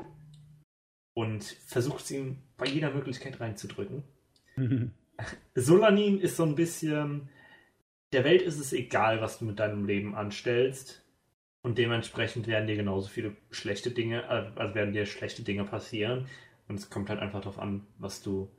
und 1.16 1.44
versucht 1.44 2.04
es 2.04 2.10
ihm 2.10 2.42
bei 2.58 2.66
jeder 2.66 2.90
Möglichkeit 2.90 3.40
reinzudrücken. 3.40 4.04
Solanin 5.54 6.20
ist 6.20 6.36
so 6.36 6.44
ein 6.44 6.54
bisschen, 6.54 7.30
der 8.12 8.22
Welt 8.24 8.42
ist 8.42 8.58
es 8.58 8.74
egal, 8.74 9.22
was 9.22 9.38
du 9.38 9.46
mit 9.46 9.58
deinem 9.58 9.86
Leben 9.86 10.14
anstellst. 10.14 11.02
Und 11.62 11.78
dementsprechend 11.78 12.46
werden 12.46 12.68
dir 12.68 12.76
genauso 12.76 13.08
viele 13.08 13.34
schlechte 13.50 13.90
Dinge, 13.90 14.24
äh, 14.24 14.60
also 14.60 14.74
werden 14.74 14.92
dir 14.92 15.06
schlechte 15.06 15.42
Dinge 15.42 15.64
passieren. 15.64 16.26
Und 16.68 16.78
es 16.78 16.90
kommt 16.90 17.08
halt 17.08 17.20
einfach 17.20 17.40
darauf 17.40 17.58
an, 17.58 17.86
was 17.98 18.22
du 18.22 18.50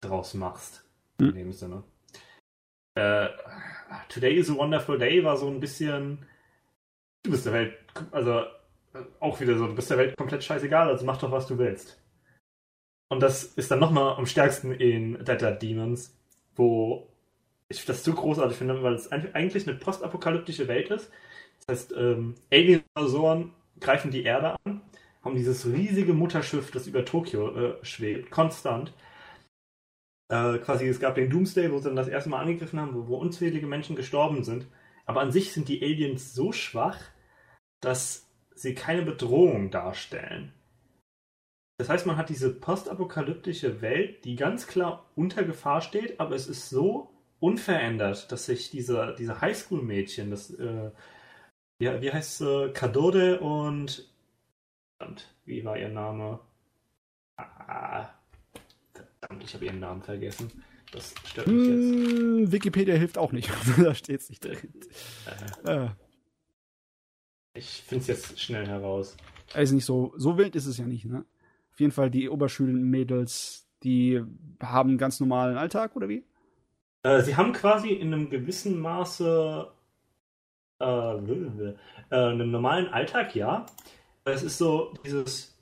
draus 0.00 0.34
machst. 0.34 0.84
In 1.18 1.28
hm. 1.28 1.34
dem 1.34 1.52
Sinne. 1.52 1.84
Äh, 2.94 3.28
Today 4.08 4.34
is 4.34 4.50
a 4.50 4.54
Wonderful 4.56 4.98
Day 4.98 5.22
war 5.22 5.36
so 5.36 5.48
ein 5.48 5.60
bisschen. 5.60 6.26
Du 7.22 7.30
bist 7.30 7.46
der 7.46 7.52
Welt, 7.52 7.78
also 8.10 8.44
auch 9.20 9.40
wieder 9.40 9.56
so, 9.56 9.66
du 9.66 9.74
bist 9.74 9.90
der 9.90 9.98
Welt 9.98 10.16
komplett 10.16 10.44
scheißegal, 10.44 10.88
also 10.88 11.04
mach 11.04 11.18
doch, 11.18 11.30
was 11.30 11.46
du 11.46 11.58
willst. 11.58 12.00
Und 13.08 13.20
das 13.20 13.44
ist 13.44 13.70
dann 13.70 13.78
nochmal 13.78 14.16
am 14.16 14.26
stärksten 14.26 14.72
in 14.72 15.22
Dead 15.24 15.40
Dead 15.40 15.60
Demons, 15.60 16.16
wo 16.56 17.08
ich 17.68 17.84
das 17.84 18.04
so 18.04 18.12
großartig 18.12 18.56
finde, 18.56 18.82
weil 18.82 18.94
es 18.94 19.10
eigentlich 19.12 19.68
eine 19.68 19.76
postapokalyptische 19.78 20.68
Welt 20.68 20.90
ist. 20.90 21.10
Das 21.58 21.68
heißt, 21.68 21.94
ähm, 21.96 22.34
Alien-Invasoren 22.50 23.52
greifen 23.80 24.10
die 24.10 24.24
Erde 24.24 24.56
an, 24.64 24.80
haben 25.22 25.34
dieses 25.34 25.66
riesige 25.66 26.14
Mutterschiff, 26.14 26.70
das 26.70 26.86
über 26.86 27.04
Tokio 27.04 27.54
äh, 27.54 27.84
schwebt, 27.84 28.30
konstant. 28.30 28.92
Äh, 30.28 30.58
quasi, 30.58 30.86
es 30.86 31.00
gab 31.00 31.14
den 31.14 31.30
Doomsday, 31.30 31.70
wo 31.70 31.78
sie 31.78 31.84
dann 31.84 31.96
das 31.96 32.08
erste 32.08 32.30
Mal 32.30 32.40
angegriffen 32.40 32.80
haben, 32.80 32.94
wo, 32.94 33.08
wo 33.08 33.16
unzählige 33.16 33.66
Menschen 33.66 33.96
gestorben 33.96 34.44
sind. 34.44 34.66
Aber 35.04 35.20
an 35.20 35.32
sich 35.32 35.52
sind 35.52 35.68
die 35.68 35.82
Aliens 35.82 36.34
so 36.34 36.52
schwach, 36.52 36.98
dass 37.80 38.21
sie 38.54 38.74
keine 38.74 39.02
Bedrohung 39.02 39.70
darstellen. 39.70 40.52
Das 41.78 41.88
heißt, 41.88 42.06
man 42.06 42.16
hat 42.16 42.28
diese 42.28 42.54
postapokalyptische 42.54 43.80
Welt, 43.80 44.24
die 44.24 44.36
ganz 44.36 44.66
klar 44.66 45.10
unter 45.16 45.42
Gefahr 45.42 45.80
steht, 45.80 46.20
aber 46.20 46.34
es 46.34 46.46
ist 46.46 46.68
so 46.68 47.10
unverändert, 47.40 48.30
dass 48.30 48.46
sich 48.46 48.70
diese, 48.70 49.16
diese 49.18 49.40
Highschool-Mädchen, 49.40 50.30
das, 50.30 50.50
äh, 50.50 50.90
ja, 51.80 52.00
wie 52.00 52.12
heißt 52.12 52.38
sie, 52.38 52.70
Kadode 52.72 53.40
und, 53.40 54.08
verdammt, 54.96 55.34
wie 55.44 55.64
war 55.64 55.76
ihr 55.76 55.88
Name? 55.88 56.38
Ah, 57.36 58.10
verdammt, 58.92 59.42
ich 59.42 59.54
habe 59.54 59.64
ihren 59.64 59.80
Namen 59.80 60.02
vergessen. 60.02 60.62
Das 60.92 61.14
stört 61.26 61.48
mich 61.48 61.66
jetzt. 61.66 61.92
Hm, 61.94 62.52
Wikipedia 62.52 62.94
hilft 62.94 63.18
auch 63.18 63.32
nicht, 63.32 63.50
da 63.78 63.94
steht 63.94 64.20
es 64.20 64.30
nicht 64.30 64.44
drin. 64.44 64.58
Äh, 65.64 65.68
ah. 65.68 65.96
Ich 67.54 67.82
finde 67.82 68.02
es 68.02 68.08
jetzt 68.08 68.40
schnell 68.40 68.66
heraus. 68.66 69.16
Also 69.52 69.74
nicht 69.74 69.84
so, 69.84 70.14
so 70.16 70.38
wild 70.38 70.56
ist 70.56 70.66
es 70.66 70.78
ja 70.78 70.86
nicht, 70.86 71.04
ne? 71.04 71.24
Auf 71.72 71.80
jeden 71.80 71.92
Fall 71.92 72.10
die 72.10 72.28
Oberschulmädels, 72.28 73.66
die 73.82 74.22
haben 74.60 74.90
einen 74.90 74.98
ganz 74.98 75.20
normalen 75.20 75.56
Alltag, 75.56 75.96
oder 75.96 76.08
wie? 76.08 76.24
Äh, 77.02 77.22
sie 77.22 77.36
haben 77.36 77.52
quasi 77.52 77.90
in 77.90 78.12
einem 78.12 78.30
gewissen 78.30 78.78
Maße 78.78 79.70
äh, 80.80 80.84
äh, 80.84 81.74
einen 82.10 82.50
normalen 82.50 82.88
Alltag, 82.88 83.34
ja. 83.34 83.66
Es 84.24 84.42
ist 84.42 84.58
so 84.58 84.94
dieses 85.04 85.58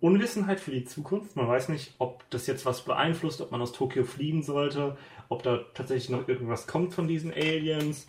Unwissenheit 0.00 0.60
für 0.60 0.70
die 0.70 0.84
Zukunft. 0.84 1.36
Man 1.36 1.48
weiß 1.48 1.68
nicht, 1.68 1.94
ob 1.98 2.28
das 2.30 2.46
jetzt 2.46 2.66
was 2.66 2.84
beeinflusst, 2.84 3.40
ob 3.40 3.50
man 3.50 3.60
aus 3.60 3.72
Tokio 3.72 4.04
fliehen 4.04 4.42
sollte, 4.42 4.96
ob 5.28 5.42
da 5.42 5.64
tatsächlich 5.74 6.10
noch 6.10 6.28
irgendwas 6.28 6.66
kommt 6.66 6.94
von 6.94 7.08
diesen 7.08 7.32
Aliens. 7.32 8.08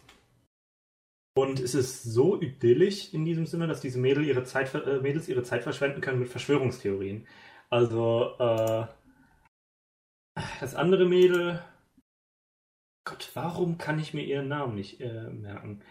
Und 1.33 1.59
es 1.59 1.75
ist 1.75 2.03
so 2.03 2.41
idyllisch 2.41 3.13
in 3.13 3.25
diesem 3.25 3.45
Sinne, 3.45 3.67
dass 3.67 3.81
diese 3.81 3.99
Mädel 3.99 4.25
ihre 4.25 4.43
Zeit, 4.43 4.73
äh, 4.75 4.99
Mädels 4.99 5.29
ihre 5.29 5.43
Zeit 5.43 5.63
verschwenden 5.63 6.01
können 6.01 6.19
mit 6.19 6.29
Verschwörungstheorien. 6.29 7.27
Also, 7.69 8.35
äh, 8.39 8.87
das 10.59 10.75
andere 10.75 11.05
Mädel, 11.05 11.61
Gott, 13.05 13.31
warum 13.33 13.77
kann 13.77 13.99
ich 13.99 14.13
mir 14.13 14.23
ihren 14.23 14.47
Namen 14.49 14.75
nicht 14.75 15.01
äh, 15.01 15.29
merken? 15.29 15.81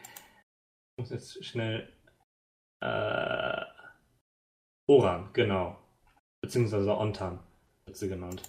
Ich 0.97 1.02
muss 1.02 1.10
jetzt 1.10 1.44
schnell 1.44 1.89
Äh, 2.83 3.65
Oran, 4.89 5.31
genau. 5.33 5.78
Beziehungsweise 6.43 6.97
Ontan 6.97 7.39
wird 7.86 7.97
sie 7.97 8.09
genannt. 8.09 8.43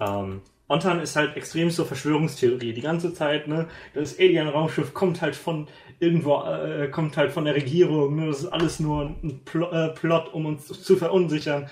Ähm, 0.00 0.42
Ontan 0.68 1.00
ist 1.00 1.14
halt 1.14 1.36
extrem 1.36 1.70
so 1.70 1.84
Verschwörungstheorie 1.84 2.72
die 2.72 2.80
ganze 2.80 3.14
Zeit, 3.14 3.46
ne? 3.46 3.68
Das 3.94 4.18
Alien-Raumschiff 4.18 4.94
kommt 4.94 5.22
halt 5.22 5.36
von 5.36 5.68
irgendwo, 6.00 6.42
äh, 6.42 6.88
kommt 6.88 7.16
halt 7.16 7.30
von 7.30 7.44
der 7.44 7.54
Regierung, 7.54 8.16
ne? 8.16 8.26
Das 8.26 8.40
ist 8.40 8.46
alles 8.46 8.80
nur 8.80 9.14
ein 9.22 9.42
Pl 9.44 9.62
äh, 9.62 9.88
Plot, 9.90 10.34
um 10.34 10.46
uns 10.46 10.66
zu 10.66 10.96
verunsichern. 10.96 11.68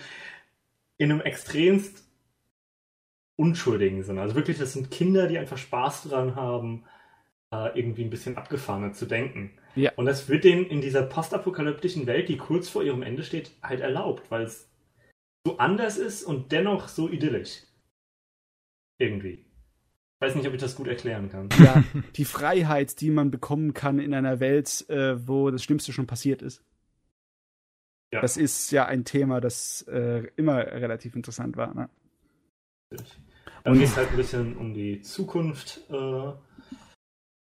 In 0.96 1.10
einem 1.10 1.20
extremst 1.22 2.04
unschuldigen 3.36 4.04
Sinne. 4.04 4.20
Also 4.20 4.36
wirklich, 4.36 4.58
das 4.58 4.74
sind 4.74 4.92
Kinder, 4.92 5.26
die 5.26 5.38
einfach 5.38 5.58
Spaß 5.58 6.04
dran 6.04 6.36
haben, 6.36 6.84
äh, 7.52 7.76
irgendwie 7.76 8.04
ein 8.04 8.10
bisschen 8.10 8.36
abgefahrener 8.36 8.92
zu 8.92 9.06
denken. 9.06 9.50
Ja. 9.74 9.90
Und 9.96 10.06
das 10.06 10.28
wird 10.28 10.44
denen 10.44 10.66
in 10.66 10.80
dieser 10.80 11.02
postapokalyptischen 11.02 12.06
Welt, 12.06 12.28
die 12.28 12.36
kurz 12.36 12.68
vor 12.68 12.84
ihrem 12.84 13.02
Ende 13.02 13.24
steht, 13.24 13.50
halt 13.60 13.80
erlaubt, 13.80 14.30
weil 14.30 14.42
es 14.42 14.68
so 15.44 15.58
anders 15.58 15.98
ist 15.98 16.22
und 16.22 16.52
dennoch 16.52 16.86
so 16.86 17.08
idyllisch. 17.08 17.62
Irgendwie. 18.98 19.44
Ich 20.14 20.20
weiß 20.20 20.36
nicht, 20.36 20.46
ob 20.46 20.54
ich 20.54 20.60
das 20.60 20.76
gut 20.76 20.88
erklären 20.88 21.28
kann. 21.28 21.48
Ja, 21.58 21.82
die 22.16 22.24
Freiheit, 22.24 23.00
die 23.00 23.10
man 23.10 23.30
bekommen 23.30 23.74
kann 23.74 23.98
in 23.98 24.14
einer 24.14 24.40
Welt, 24.40 24.88
äh, 24.88 25.26
wo 25.26 25.50
das 25.50 25.62
Schlimmste 25.62 25.92
schon 25.92 26.06
passiert 26.06 26.42
ist. 26.42 26.62
Ja. 28.12 28.20
Das 28.20 28.36
ist 28.36 28.70
ja 28.70 28.86
ein 28.86 29.04
Thema, 29.04 29.40
das 29.40 29.82
äh, 29.82 30.28
immer 30.36 30.58
relativ 30.58 31.16
interessant 31.16 31.56
war. 31.56 31.74
Ne? 31.74 31.90
Dann 33.64 33.74
geht 33.74 33.88
es 33.88 33.96
halt 33.96 34.10
ein 34.10 34.16
bisschen 34.16 34.56
um 34.56 34.72
die 34.72 35.02
Zukunft, 35.02 35.80
äh, 35.90 36.32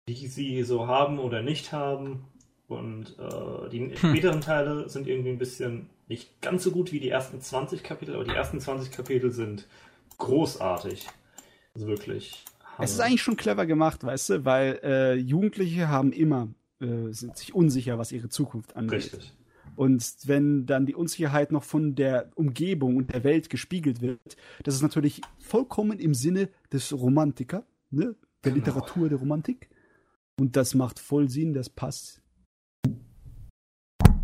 die 0.08 0.28
sie 0.28 0.64
so 0.64 0.88
haben 0.88 1.20
oder 1.20 1.42
nicht 1.42 1.74
haben. 1.74 2.26
Und 2.68 3.18
äh, 3.20 3.70
die 3.70 3.90
hm. 3.90 3.98
späteren 3.98 4.40
Teile 4.40 4.88
sind 4.88 5.08
irgendwie 5.08 5.32
ein 5.32 5.38
bisschen 5.38 5.90
nicht 6.08 6.42
ganz 6.42 6.64
so 6.64 6.72
gut 6.72 6.94
wie 6.94 7.02
die 7.02 7.10
ersten 7.10 7.42
20 7.42 7.84
Kapitel, 7.84 8.16
aber 8.16 8.24
die 8.24 8.32
ersten 8.32 8.62
20 8.62 8.92
Kapitel 8.92 9.32
sind 9.32 9.68
großartig. 10.20 11.08
Also 11.76 11.88
wirklich. 11.88 12.46
Es 12.80 12.92
ist 12.92 13.00
eigentlich 13.00 13.22
schon 13.22 13.38
clever 13.38 13.66
gemacht, 13.66 14.04
weißt 14.04 14.30
du, 14.30 14.46
weil 14.46 14.80
äh, 14.84 15.14
Jugendliche 15.16 15.88
haben 15.88 16.12
immer, 16.12 16.50
äh, 16.80 17.12
sind 17.12 17.38
sich 17.38 17.54
unsicher, 17.54 17.98
was 17.98 18.12
ihre 18.12 18.30
Zukunft 18.30 18.76
angeht. 18.76 19.14
Richtig. 19.14 19.34
Und 19.76 20.16
wenn 20.26 20.66
dann 20.66 20.86
die 20.86 20.96
Unsicherheit 20.96 21.52
noch 21.52 21.64
von 21.64 21.96
der 21.96 22.32
Umgebung 22.36 22.98
und 22.98 23.14
der 23.14 23.24
Welt 23.24 23.50
gespiegelt 23.50 24.02
wird, 24.02 24.38
das 24.64 24.76
ist 24.76 24.82
natürlich 24.82 25.22
vollkommen 25.40 26.00
im 26.00 26.14
Sinne 26.14 26.50
des 26.72 26.92
Romantiker, 26.94 27.66
ne? 27.90 28.16
der 28.44 28.52
genau. 28.52 28.66
Literatur 28.66 29.10
der 29.10 29.20
Romantik. 29.20 29.70
Und 30.40 30.56
das 30.56 30.76
macht 30.76 31.00
voll 31.00 31.30
Sinn, 31.30 31.54
das 31.54 31.70
passt. 31.70 32.22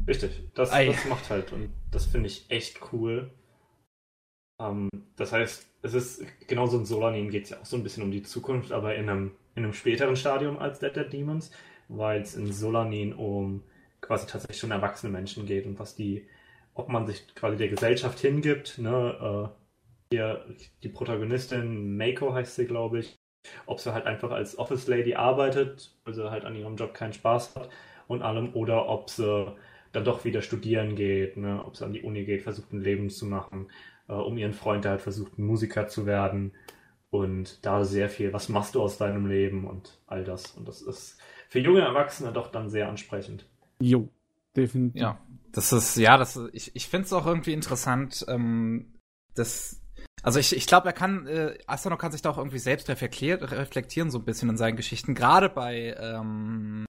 Richtig, 0.08 0.50
das, 0.54 0.72
das 0.72 1.06
macht 1.06 1.30
halt 1.30 1.52
und 1.52 1.70
das 1.92 2.06
finde 2.06 2.28
ich 2.28 2.50
echt 2.50 2.80
cool. 2.92 3.30
Ähm, 4.60 4.90
das 5.16 5.32
heißt, 5.32 5.68
es 5.84 5.94
ist 5.94 6.48
genauso 6.48 6.78
in 6.78 6.86
Solanin 6.86 7.30
geht 7.30 7.46
es 7.46 7.50
ja 7.52 7.60
auch 7.60 7.66
so 7.66 7.78
ein 7.78 7.84
bisschen 7.84 8.04
um 8.04 8.12
die 8.12 8.24
Zukunft, 8.24 8.72
aber 8.72 8.96
in 8.96 9.10
einem, 9.10 9.32
in 9.56 9.64
einem 9.64 9.74
späteren 9.74 10.16
Stadium 10.16 10.58
als 10.58 10.80
Dead 10.80 10.96
Dead 10.96 11.12
Demons, 11.12 11.52
weil 11.88 12.22
es 12.22 12.36
in 12.36 12.52
Solanin 12.52 13.14
um 13.14 13.64
quasi 14.02 14.28
tatsächlich 14.28 14.60
schon 14.60 14.72
erwachsene 14.72 15.12
Menschen 15.12 15.46
geht 15.46 15.66
und 15.66 15.80
was 15.80 15.96
die, 15.96 16.28
ob 16.74 16.90
man 16.90 17.08
sich 17.08 17.34
quasi 17.36 17.58
der 17.58 17.70
Gesellschaft 17.70 18.20
hingibt, 18.20 18.78
ne, 18.78 19.52
äh, 19.52 20.16
hier, 20.16 20.46
die 20.84 20.90
Protagonistin, 20.90 21.98
Mako 21.98 22.34
heißt 22.34 22.56
sie, 22.56 22.66
glaube 22.66 23.00
ich, 23.00 23.18
ob 23.66 23.80
sie 23.80 23.94
halt 23.94 24.06
einfach 24.06 24.32
als 24.32 24.58
Office 24.58 24.88
Lady 24.88 25.16
arbeitet, 25.16 25.96
weil 26.06 26.14
sie 26.14 26.30
halt 26.32 26.46
an 26.46 26.56
ihrem 26.56 26.78
Job 26.78 26.94
keinen 26.94 27.14
Spaß 27.14 27.56
hat 27.56 27.70
und 28.08 28.22
allem, 28.22 28.54
oder 28.56 28.88
ob 28.88 29.10
sie 29.10 29.54
dann 29.92 30.06
doch 30.06 30.26
wieder 30.26 30.42
studieren 30.42 30.96
geht, 30.96 31.38
ne, 31.38 31.64
ob 31.66 31.76
sie 31.76 31.86
an 31.86 31.94
die 31.94 32.04
Uni 32.04 32.26
geht, 32.26 32.44
versucht 32.44 32.72
ein 32.74 32.82
Leben 32.82 33.10
zu 33.10 33.26
machen 33.26 33.68
äh, 34.08 34.14
um 34.14 34.38
ihren 34.38 34.54
Freund, 34.54 34.84
der 34.84 34.92
halt 34.92 35.02
versucht, 35.02 35.38
ein 35.38 35.46
Musiker 35.46 35.88
zu 35.88 36.06
werden. 36.06 36.54
Und 37.10 37.66
da 37.66 37.86
sehr 37.86 38.10
viel, 38.10 38.34
was 38.34 38.50
machst 38.50 38.76
du 38.76 38.82
aus 38.82 38.98
deinem 38.98 39.28
Leben 39.28 39.66
und 39.66 40.00
all 40.08 40.24
das. 40.24 40.52
Und 40.52 40.68
das 40.68 40.82
ist 40.82 41.18
für 41.50 41.60
junge 41.60 41.82
Erwachsene 41.82 42.34
doch 42.34 42.52
dann 42.52 42.70
sehr 42.70 42.90
ansprechend. 42.90 43.46
Jo, 43.80 44.10
definitiv. 44.56 45.02
Ja, 45.02 45.20
das 45.52 45.72
ist, 45.72 45.96
ja, 45.96 46.18
das 46.18 46.36
ist, 46.36 46.50
ich, 46.54 46.76
ich 46.76 46.88
finde 46.88 47.06
es 47.06 47.14
auch 47.14 47.26
irgendwie 47.26 47.54
interessant, 47.54 48.26
ähm, 48.28 48.94
dass 49.36 49.82
also 50.24 50.40
ich, 50.40 50.56
ich 50.56 50.66
glaube, 50.66 50.88
er 50.88 50.94
kann, 50.94 51.28
äh, 51.28 51.58
Asano 51.68 51.96
kann 51.96 52.12
sich 52.12 52.22
da 52.22 52.32
auch 52.32 52.38
irgendwie 52.38 52.60
selbst 52.60 52.90
reflektieren, 52.90 54.10
so 54.12 54.18
ein 54.18 54.26
bisschen 54.26 54.50
in 54.50 54.58
seinen 54.58 54.76
Geschichten. 54.76 55.14
Gerade 55.14 55.48
bei 55.48 55.96
ähm, 56.00 56.86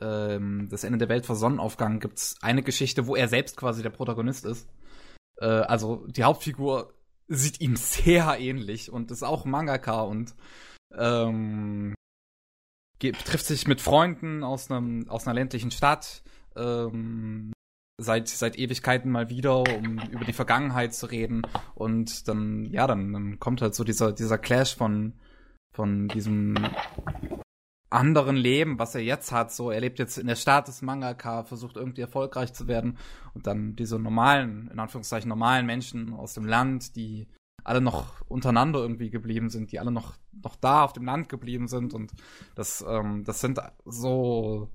ähm, 0.00 0.68
Das 0.70 0.84
Ende 0.84 0.98
der 0.98 1.08
Welt 1.08 1.26
vor 1.26 1.36
Sonnenaufgang 1.36 2.00
gibt 2.00 2.18
es 2.18 2.36
eine 2.40 2.62
Geschichte, 2.62 3.06
wo 3.06 3.16
er 3.16 3.28
selbst 3.28 3.56
quasi 3.56 3.82
der 3.82 3.90
Protagonist 3.90 4.44
ist. 4.44 4.68
Äh, 5.40 5.46
also 5.46 6.06
die 6.08 6.24
Hauptfigur 6.24 6.92
sieht 7.28 7.60
ihm 7.60 7.76
sehr 7.76 8.38
ähnlich 8.38 8.90
und 8.90 9.10
ist 9.10 9.22
auch 9.22 9.44
Mangaka 9.44 10.00
und 10.02 10.34
ähm, 10.96 11.94
trifft 13.00 13.46
sich 13.46 13.66
mit 13.66 13.80
Freunden 13.80 14.42
aus 14.42 14.70
einem 14.70 15.08
aus 15.08 15.26
einer 15.26 15.34
ländlichen 15.34 15.70
Stadt 15.70 16.22
ähm, 16.56 17.52
seit 17.98 18.28
seit 18.28 18.58
Ewigkeiten 18.58 19.10
mal 19.10 19.28
wieder, 19.28 19.60
um 19.60 19.98
über 20.10 20.24
die 20.24 20.32
Vergangenheit 20.32 20.94
zu 20.94 21.06
reden. 21.06 21.42
Und 21.74 22.28
dann 22.28 22.64
ja 22.66 22.86
dann 22.86 23.12
dann 23.12 23.38
kommt 23.38 23.62
halt 23.62 23.74
so 23.74 23.84
dieser 23.84 24.12
dieser 24.12 24.38
Clash 24.38 24.74
von 24.74 25.14
von 25.74 26.08
diesem 26.08 26.56
anderen 27.90 28.36
Leben, 28.36 28.78
was 28.78 28.94
er 28.94 29.00
jetzt 29.00 29.32
hat. 29.32 29.52
So, 29.52 29.70
er 29.70 29.80
lebt 29.80 29.98
jetzt 29.98 30.18
in 30.18 30.26
der 30.26 30.36
Stadt 30.36 30.68
des 30.68 30.82
Mangaka, 30.82 31.44
versucht 31.44 31.76
irgendwie 31.76 32.02
erfolgreich 32.02 32.52
zu 32.52 32.68
werden 32.68 32.98
und 33.34 33.46
dann 33.46 33.76
diese 33.76 33.98
normalen, 33.98 34.68
in 34.72 34.78
Anführungszeichen 34.78 35.28
normalen 35.28 35.66
Menschen 35.66 36.12
aus 36.12 36.34
dem 36.34 36.44
Land, 36.44 36.96
die 36.96 37.28
alle 37.64 37.80
noch 37.80 38.22
untereinander 38.28 38.80
irgendwie 38.80 39.10
geblieben 39.10 39.50
sind, 39.50 39.72
die 39.72 39.78
alle 39.78 39.90
noch 39.90 40.14
noch 40.32 40.56
da 40.56 40.84
auf 40.84 40.92
dem 40.92 41.04
Land 41.04 41.28
geblieben 41.28 41.68
sind 41.68 41.92
und 41.92 42.12
das 42.54 42.84
ähm, 42.88 43.24
das 43.24 43.40
sind 43.40 43.58
so 43.84 44.70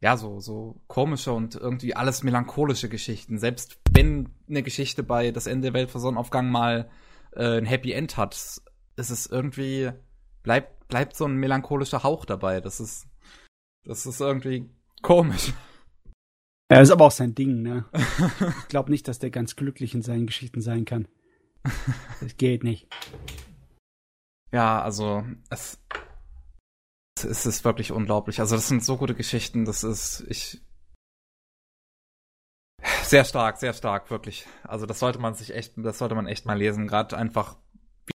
ja 0.00 0.16
so 0.16 0.40
so 0.40 0.80
komische 0.86 1.32
und 1.32 1.54
irgendwie 1.54 1.96
alles 1.96 2.22
melancholische 2.22 2.88
Geschichten. 2.88 3.38
Selbst 3.38 3.78
wenn 3.92 4.28
eine 4.48 4.62
Geschichte 4.62 5.02
bei 5.02 5.30
das 5.30 5.46
Ende 5.46 5.68
der 5.68 5.74
Welt 5.74 5.90
vor 5.90 6.00
Sonnenaufgang 6.00 6.50
mal 6.50 6.88
äh, 7.34 7.58
ein 7.58 7.66
Happy 7.66 7.92
End 7.92 8.16
hat, 8.16 8.34
ist 8.34 9.10
es 9.10 9.26
irgendwie 9.26 9.90
bleibt, 10.42 10.75
bleibt 10.88 11.16
so 11.16 11.24
ein 11.24 11.36
melancholischer 11.36 12.02
Hauch 12.02 12.24
dabei. 12.24 12.60
Das 12.60 12.80
ist, 12.80 13.06
das 13.84 14.06
ist 14.06 14.20
irgendwie 14.20 14.68
komisch. 15.02 15.52
Ja, 16.70 16.80
ist 16.80 16.90
aber 16.90 17.06
auch 17.06 17.12
sein 17.12 17.34
Ding, 17.34 17.62
ne? 17.62 17.84
ich 17.92 18.68
glaube 18.68 18.90
nicht, 18.90 19.06
dass 19.06 19.18
der 19.18 19.30
ganz 19.30 19.54
glücklich 19.54 19.94
in 19.94 20.02
seinen 20.02 20.26
Geschichten 20.26 20.60
sein 20.60 20.84
kann. 20.84 21.06
Das 22.20 22.36
geht 22.36 22.64
nicht. 22.64 22.88
Ja, 24.52 24.80
also 24.82 25.24
es, 25.50 25.78
es 27.24 27.46
ist 27.46 27.64
wirklich 27.64 27.92
unglaublich. 27.92 28.40
Also 28.40 28.56
das 28.56 28.68
sind 28.68 28.84
so 28.84 28.96
gute 28.96 29.14
Geschichten. 29.14 29.64
Das 29.64 29.84
ist 29.84 30.24
ich 30.28 30.60
sehr 33.02 33.24
stark, 33.24 33.58
sehr 33.58 33.72
stark, 33.72 34.10
wirklich. 34.10 34.46
Also 34.62 34.86
das 34.86 34.98
sollte 34.98 35.18
man 35.18 35.34
sich 35.34 35.54
echt, 35.54 35.74
das 35.76 35.98
sollte 35.98 36.14
man 36.14 36.26
echt 36.26 36.46
mal 36.46 36.58
lesen. 36.58 36.86
Gerade 36.86 37.16
einfach 37.16 37.56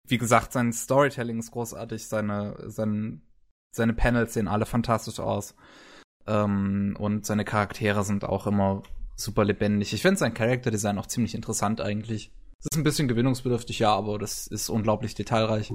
wie 0.08 0.18
gesagt, 0.18 0.52
sein 0.52 0.72
Storytelling 0.72 1.38
ist 1.38 1.50
großartig, 1.50 2.06
seine, 2.06 2.56
sein, 2.66 3.22
seine 3.74 3.92
Panels 3.92 4.34
sehen 4.34 4.48
alle 4.48 4.66
fantastisch 4.66 5.20
aus. 5.20 5.54
Ähm, 6.26 6.96
und 6.98 7.26
seine 7.26 7.44
Charaktere 7.44 8.04
sind 8.04 8.24
auch 8.24 8.46
immer 8.46 8.82
super 9.16 9.44
lebendig. 9.44 9.92
Ich 9.92 10.02
finde 10.02 10.18
sein 10.18 10.34
Charakterdesign 10.34 10.98
auch 10.98 11.06
ziemlich 11.06 11.34
interessant 11.34 11.80
eigentlich. 11.80 12.30
Es 12.58 12.66
ist 12.70 12.76
ein 12.76 12.84
bisschen 12.84 13.08
gewinnungsbedürftig, 13.08 13.78
ja, 13.78 13.94
aber 13.94 14.18
das 14.18 14.46
ist 14.46 14.68
unglaublich 14.68 15.14
detailreich. 15.14 15.72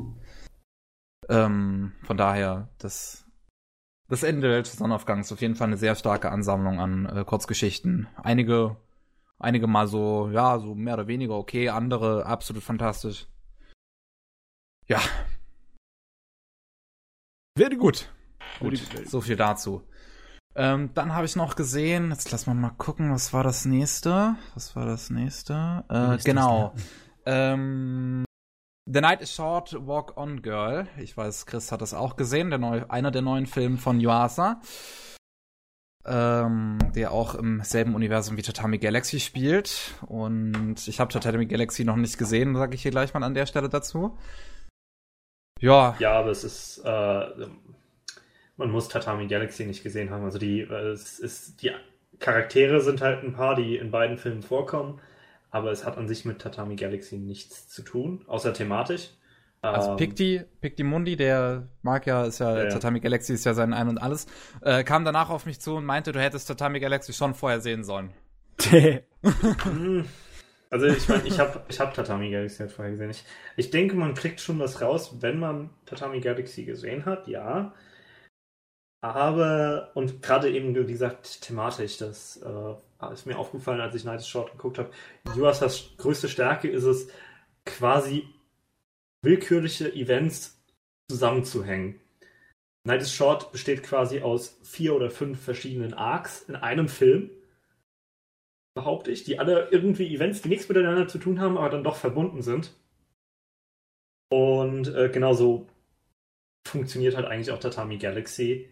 Ähm, 1.29 1.93
von 2.03 2.17
daher, 2.17 2.69
das, 2.77 3.25
das 4.09 4.23
Ende 4.23 4.61
des 4.61 4.73
Sonnenaufgangs 4.73 5.27
ist 5.27 5.31
auf 5.31 5.41
jeden 5.41 5.55
Fall 5.55 5.67
eine 5.67 5.77
sehr 5.77 5.95
starke 5.95 6.31
Ansammlung 6.31 6.79
an 6.79 7.05
äh, 7.05 7.23
Kurzgeschichten. 7.23 8.07
Einige, 8.15 8.77
einige 9.39 9.67
mal 9.67 9.87
so, 9.87 10.29
ja, 10.31 10.59
so 10.59 10.75
mehr 10.75 10.95
oder 10.95 11.07
weniger 11.07 11.37
okay, 11.37 11.69
andere 11.69 12.25
absolut 12.25 12.63
fantastisch. 12.63 13.27
Ja. 14.91 14.99
Very 17.57 17.77
gut. 17.77 18.11
Gut, 18.59 18.77
so 19.05 19.21
viel 19.21 19.37
dazu. 19.37 19.87
Ähm, 20.53 20.89
dann 20.93 21.13
habe 21.15 21.25
ich 21.25 21.37
noch 21.37 21.55
gesehen, 21.55 22.09
jetzt 22.11 22.29
lass 22.31 22.45
mal 22.45 22.55
mal 22.55 22.71
gucken, 22.71 23.09
was 23.13 23.31
war 23.31 23.45
das 23.45 23.63
nächste? 23.63 24.35
Was 24.53 24.75
war 24.75 24.85
das 24.85 25.09
nächste? 25.09 25.85
Äh, 25.87 26.17
genau. 26.25 26.75
Ähm, 27.25 28.25
The 28.85 28.99
Night 28.99 29.21
is 29.21 29.33
Short, 29.33 29.73
Walk 29.87 30.17
On 30.17 30.41
Girl. 30.41 30.89
Ich 30.97 31.15
weiß, 31.15 31.45
Chris 31.45 31.71
hat 31.71 31.81
das 31.81 31.93
auch 31.93 32.17
gesehen, 32.17 32.49
der 32.49 32.59
neu, 32.59 32.83
einer 32.89 33.11
der 33.11 33.21
neuen 33.21 33.45
Filme 33.45 33.77
von 33.77 34.01
Yuasa. 34.01 34.59
Ähm, 36.03 36.79
der 36.95 37.13
auch 37.13 37.33
im 37.35 37.63
selben 37.63 37.95
Universum 37.95 38.35
wie 38.35 38.41
Tatami 38.41 38.77
Galaxy 38.77 39.21
spielt. 39.21 39.93
Und 40.05 40.85
ich 40.85 40.99
habe 40.99 41.13
Tatami 41.13 41.45
Galaxy 41.45 41.85
noch 41.85 41.95
nicht 41.95 42.17
gesehen, 42.17 42.57
sage 42.57 42.75
ich 42.75 42.81
hier 42.81 42.91
gleich 42.91 43.13
mal 43.13 43.23
an 43.23 43.35
der 43.35 43.45
Stelle 43.45 43.69
dazu. 43.69 44.17
Ja. 45.61 45.95
Ja, 45.99 46.13
aber 46.13 46.31
es 46.31 46.43
ist, 46.43 46.81
äh, 46.83 47.25
man 48.57 48.71
muss 48.71 48.89
Tatami 48.89 49.27
Galaxy 49.27 49.65
nicht 49.65 49.83
gesehen 49.83 50.09
haben. 50.09 50.25
Also 50.25 50.37
die, 50.37 50.61
äh, 50.61 50.89
es 50.89 51.19
ist 51.19 51.61
die 51.61 51.71
Charaktere 52.19 52.81
sind 52.81 53.01
halt 53.01 53.23
ein 53.23 53.33
paar, 53.33 53.55
die 53.55 53.77
in 53.77 53.91
beiden 53.91 54.17
Filmen 54.17 54.43
vorkommen, 54.43 54.99
aber 55.49 55.71
es 55.71 55.85
hat 55.85 55.97
an 55.97 56.07
sich 56.07 56.25
mit 56.25 56.39
Tatami 56.39 56.75
Galaxy 56.75 57.17
nichts 57.17 57.67
zu 57.67 57.81
tun, 57.81 58.23
außer 58.27 58.53
thematisch. 58.53 59.09
Also 59.61 59.91
ähm, 59.91 59.97
Picti, 59.97 60.41
Picti 60.59 60.83
Mundi, 60.83 61.15
der 61.15 61.67
mag 61.83 62.07
ja, 62.07 62.25
ist 62.25 62.39
ja, 62.39 62.63
ja, 62.63 62.69
Tatami 62.69 62.99
Galaxy 62.99 63.33
ist 63.33 63.45
ja 63.45 63.53
sein 63.53 63.73
Ein 63.73 63.89
und 63.89 63.97
Alles, 63.99 64.25
äh, 64.61 64.83
kam 64.83 65.05
danach 65.05 65.29
auf 65.29 65.45
mich 65.45 65.59
zu 65.59 65.75
und 65.75 65.85
meinte, 65.85 66.11
du 66.11 66.19
hättest 66.19 66.47
Tatami 66.47 66.79
Galaxy 66.79 67.13
schon 67.13 67.35
vorher 67.35 67.61
sehen 67.61 67.83
sollen. 67.83 68.11
Also 70.71 70.87
ich 70.87 71.07
meine, 71.09 71.27
ich 71.27 71.37
habe 71.37 71.61
ich 71.69 71.79
hab 71.81 71.93
Tatami 71.93 72.31
Galaxy 72.31 72.59
halt 72.59 72.71
vorher 72.71 72.91
gesehen. 72.91 73.09
Ich, 73.11 73.25
ich 73.57 73.71
denke, 73.71 73.95
man 73.95 74.13
kriegt 74.13 74.39
schon 74.39 74.57
was 74.59 74.81
raus, 74.81 75.17
wenn 75.21 75.37
man 75.37 75.69
Tatami 75.85 76.21
Galaxy 76.21 76.63
gesehen 76.63 77.05
hat, 77.05 77.27
ja. 77.27 77.73
Aber, 79.03 79.91
und 79.95 80.21
gerade 80.21 80.49
eben, 80.51 80.75
wie 80.75 80.91
gesagt, 80.91 81.41
thematisch, 81.41 81.97
das 81.97 82.37
äh, 82.37 83.13
ist 83.13 83.25
mir 83.25 83.37
aufgefallen, 83.37 83.81
als 83.81 83.95
ich 83.95 84.05
Night 84.05 84.25
Short 84.25 84.51
geguckt 84.51 84.77
habe. 84.77 84.91
Yuasas 85.35 85.91
größte 85.97 86.29
Stärke 86.29 86.69
ist 86.69 86.83
es, 86.83 87.09
quasi 87.65 88.27
willkürliche 89.23 89.93
Events 89.93 90.63
zusammenzuhängen. 91.09 91.99
Night 92.83 93.01
is 93.01 93.13
Short 93.13 93.51
besteht 93.51 93.83
quasi 93.83 94.21
aus 94.21 94.59
vier 94.63 94.95
oder 94.95 95.11
fünf 95.11 95.41
verschiedenen 95.43 95.93
Arcs 95.93 96.43
in 96.43 96.55
einem 96.55 96.87
Film, 96.87 97.29
behaupte 98.73 99.11
ich, 99.11 99.23
die 99.23 99.39
alle 99.39 99.69
irgendwie 99.69 100.13
Events, 100.13 100.41
die 100.41 100.49
nichts 100.49 100.69
miteinander 100.69 101.07
zu 101.07 101.17
tun 101.17 101.39
haben, 101.39 101.57
aber 101.57 101.69
dann 101.69 101.83
doch 101.83 101.95
verbunden 101.95 102.41
sind. 102.41 102.73
Und 104.31 104.87
äh, 104.95 105.09
genauso 105.09 105.67
funktioniert 106.65 107.15
halt 107.15 107.25
eigentlich 107.25 107.51
auch 107.51 107.59
Tatami 107.59 107.97
Galaxy. 107.97 108.69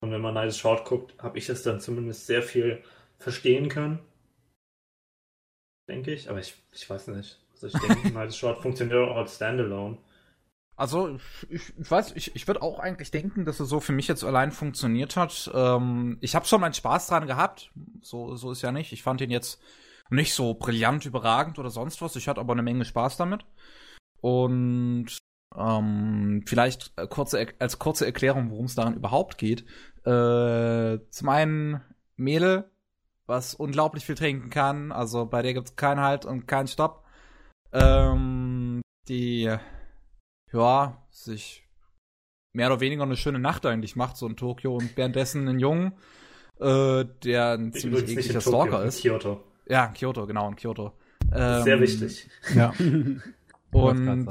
Und 0.00 0.10
wenn 0.10 0.20
man 0.20 0.34
Night 0.34 0.48
is 0.48 0.58
Short 0.58 0.84
guckt, 0.84 1.14
habe 1.22 1.38
ich 1.38 1.48
es 1.48 1.62
dann 1.62 1.80
zumindest 1.80 2.26
sehr 2.26 2.42
viel 2.42 2.82
verstehen 3.18 3.68
können. 3.68 4.00
Denke 5.88 6.12
ich, 6.12 6.28
aber 6.28 6.40
ich, 6.40 6.54
ich 6.72 6.88
weiß 6.90 7.08
nicht. 7.08 7.38
Also 7.52 7.68
ich 7.68 7.74
denke, 7.74 8.10
das 8.14 8.36
Short 8.36 8.60
funktioniert 8.60 9.08
auch 9.08 9.16
als 9.16 9.36
Standalone. 9.36 9.98
Also, 10.76 11.18
ich, 11.48 11.72
ich 11.78 11.90
weiß, 11.90 12.12
ich, 12.16 12.36
ich 12.36 12.46
würde 12.46 12.62
auch 12.62 12.78
eigentlich 12.78 13.10
denken, 13.10 13.44
dass 13.44 13.60
es 13.60 13.68
so 13.68 13.80
für 13.80 13.92
mich 13.92 14.08
jetzt 14.08 14.24
allein 14.24 14.52
funktioniert 14.52 15.16
hat. 15.16 15.50
Ähm, 15.54 16.18
ich 16.20 16.34
habe 16.34 16.46
schon 16.46 16.60
meinen 16.60 16.74
Spaß 16.74 17.08
dran 17.08 17.26
gehabt. 17.26 17.72
So, 18.02 18.36
so 18.36 18.52
ist 18.52 18.62
ja 18.62 18.72
nicht. 18.72 18.92
Ich 18.92 19.02
fand 19.02 19.20
ihn 19.20 19.30
jetzt 19.30 19.60
nicht 20.10 20.34
so 20.34 20.54
brillant, 20.54 21.06
überragend 21.06 21.58
oder 21.58 21.70
sonst 21.70 22.02
was. 22.02 22.16
Ich 22.16 22.28
hatte 22.28 22.40
aber 22.40 22.52
eine 22.52 22.62
Menge 22.62 22.84
Spaß 22.84 23.16
damit. 23.16 23.44
Und 24.20 25.16
ähm, 25.56 26.44
vielleicht 26.46 26.92
äh, 26.96 27.06
kurze, 27.06 27.46
als 27.58 27.78
kurze 27.78 28.04
Erklärung, 28.04 28.50
worum 28.50 28.66
es 28.66 28.74
daran 28.74 28.94
überhaupt 28.94 29.38
geht. 29.38 29.64
Äh, 30.04 30.98
zum 31.10 31.28
einen 31.28 31.80
Mädel, 32.16 32.70
was 33.26 33.54
unglaublich 33.54 34.04
viel 34.04 34.14
trinken 34.14 34.50
kann. 34.50 34.92
Also 34.92 35.26
bei 35.26 35.42
der 35.42 35.54
gibt 35.54 35.68
es 35.68 35.76
keinen 35.76 36.00
Halt 36.00 36.26
und 36.26 36.46
keinen 36.46 36.68
Stopp 36.68 37.06
ähm, 37.72 38.80
die 39.08 39.54
ja 40.52 41.02
sich 41.10 41.66
mehr 42.52 42.68
oder 42.68 42.80
weniger 42.80 43.02
eine 43.02 43.16
schöne 43.16 43.38
Nacht 43.38 43.66
eigentlich 43.66 43.96
macht, 43.96 44.16
so 44.16 44.26
in 44.26 44.36
Tokio 44.36 44.74
und 44.74 44.96
währenddessen 44.96 45.46
einen 45.46 45.58
Jungen, 45.58 45.92
äh, 46.58 47.04
der 47.24 47.52
ein 47.52 47.72
ich 47.74 47.82
ziemlich 47.82 48.08
ekliger 48.08 48.40
Stalker 48.40 48.84
ist. 48.84 49.02
Kyoto. 49.02 49.42
Ja, 49.68 49.88
Kyoto, 49.88 50.26
genau, 50.26 50.48
in 50.48 50.56
Kyoto. 50.56 50.92
Ähm, 51.32 51.62
Sehr 51.64 51.80
wichtig. 51.80 52.28
Ja. 52.54 52.72
und 53.72 54.28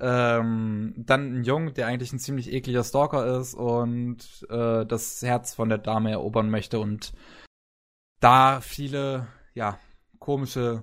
ähm, 0.00 0.94
dann 0.96 1.40
ein 1.40 1.44
Jungen, 1.44 1.74
der 1.74 1.86
eigentlich 1.86 2.12
ein 2.12 2.18
ziemlich 2.18 2.52
ekliger 2.52 2.84
Stalker 2.84 3.38
ist 3.38 3.54
und 3.54 4.18
äh, 4.48 4.86
das 4.86 5.20
Herz 5.22 5.54
von 5.54 5.68
der 5.68 5.78
Dame 5.78 6.12
erobern 6.12 6.50
möchte 6.50 6.78
und 6.78 7.12
da 8.20 8.60
viele, 8.62 9.26
ja, 9.54 9.78
komische 10.18 10.82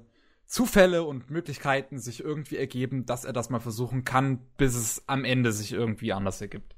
Zufälle 0.53 1.01
und 1.01 1.31
Möglichkeiten 1.31 1.97
sich 1.97 2.23
irgendwie 2.23 2.57
ergeben, 2.57 3.07
dass 3.07 3.25
er 3.25 3.33
das 3.33 3.49
mal 3.49 3.59
versuchen 3.59 4.05
kann, 4.05 4.37
bis 4.55 4.75
es 4.75 5.03
am 5.07 5.25
Ende 5.25 5.51
sich 5.51 5.73
irgendwie 5.73 6.13
anders 6.13 6.41
ergibt. 6.41 6.75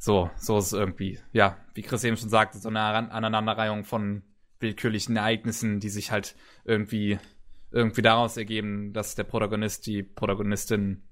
So, 0.00 0.30
so 0.38 0.56
ist 0.56 0.68
es 0.68 0.72
irgendwie, 0.72 1.18
ja, 1.32 1.58
wie 1.74 1.82
Chris 1.82 2.02
eben 2.04 2.16
schon 2.16 2.30
sagte, 2.30 2.56
so 2.56 2.70
eine 2.70 2.80
Aneinanderreihung 2.80 3.84
von 3.84 4.22
willkürlichen 4.58 5.16
Ereignissen, 5.16 5.80
die 5.80 5.90
sich 5.90 6.10
halt 6.10 6.34
irgendwie, 6.64 7.18
irgendwie 7.70 8.00
daraus 8.00 8.38
ergeben, 8.38 8.94
dass 8.94 9.14
der 9.14 9.24
Protagonist, 9.24 9.86
die 9.86 10.02
Protagonistin, 10.02 11.02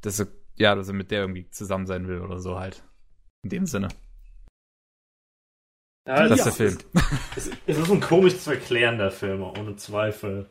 dass 0.00 0.20
er, 0.20 0.28
ja, 0.54 0.76
dass 0.76 0.86
er 0.86 0.94
mit 0.94 1.10
der 1.10 1.22
irgendwie 1.22 1.50
zusammen 1.50 1.86
sein 1.86 2.06
will 2.06 2.20
oder 2.20 2.38
so 2.38 2.56
halt. 2.60 2.84
In 3.42 3.50
dem 3.50 3.66
Sinne. 3.66 3.88
Ja, 6.06 6.28
das 6.28 6.28
ja, 6.28 6.34
ist 6.36 6.44
der 6.44 6.52
Film. 6.52 6.78
Es, 7.34 7.50
es, 7.66 7.78
ist 7.78 7.90
ein 7.90 8.00
komisch 8.00 8.38
zu 8.38 8.52
erklärender 8.52 9.10
Film, 9.10 9.42
ohne 9.42 9.74
Zweifel. 9.74 10.48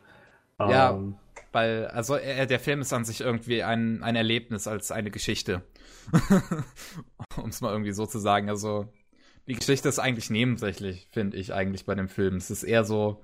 Ja, 0.60 0.92
ähm, 0.92 1.18
weil, 1.52 1.88
also 1.88 2.16
er, 2.16 2.45
der 2.45 2.60
Film 2.60 2.82
ist 2.82 2.94
an 2.94 3.06
sich 3.06 3.22
irgendwie 3.22 3.64
ein, 3.64 4.03
ein 4.03 4.16
Erlebnis 4.16 4.68
als 4.68 4.92
eine 4.92 5.11
Geschichte. 5.11 5.64
um 7.38 7.50
es 7.50 7.61
mal 7.61 7.72
irgendwie 7.72 7.92
so 7.92 8.06
zu 8.06 8.19
sagen. 8.19 8.50
Also, 8.50 8.92
die 9.48 9.56
Geschichte 9.56 9.90
ist 9.90 10.00
eigentlich 10.00 10.30
nebensächlich, 10.30 11.08
finde 11.11 11.38
ich 11.38 11.53
eigentlich 11.53 11.86
bei 11.86 11.95
dem 11.95 12.10
Film. 12.10 12.36
Es 12.36 12.52
ist 12.52 12.64
eher 12.64 12.84
so, 12.84 13.24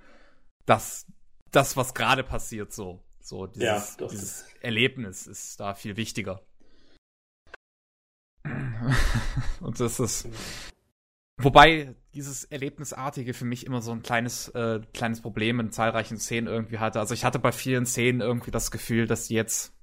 das, 0.65 1.05
das 1.51 1.75
was 1.75 1.93
gerade 1.93 2.23
passiert, 2.23 2.73
so. 2.73 3.03
So, 3.19 3.47
dieses, 3.47 3.97
ja, 3.99 4.07
dieses 4.07 4.45
Erlebnis 4.59 5.27
ist 5.27 5.59
da 5.59 5.75
viel 5.75 5.95
wichtiger. 5.95 6.41
Und 9.61 9.79
das 9.79 10.01
ist, 10.01 10.27
Wobei 11.37 11.95
dieses 12.13 12.43
Erlebnisartige 12.45 13.33
für 13.33 13.45
mich 13.45 13.65
immer 13.65 13.81
so 13.81 13.91
ein 13.91 14.03
kleines, 14.03 14.49
äh, 14.49 14.81
kleines 14.93 15.21
Problem 15.21 15.59
in 15.59 15.71
zahlreichen 15.71 16.17
Szenen 16.17 16.47
irgendwie 16.47 16.77
hatte. 16.77 16.99
Also 16.99 17.13
ich 17.13 17.25
hatte 17.25 17.39
bei 17.39 17.51
vielen 17.51 17.85
Szenen 17.85 18.21
irgendwie 18.21 18.51
das 18.51 18.71
Gefühl, 18.71 19.07
dass 19.07 19.27
die 19.27 19.35
jetzt 19.35 19.73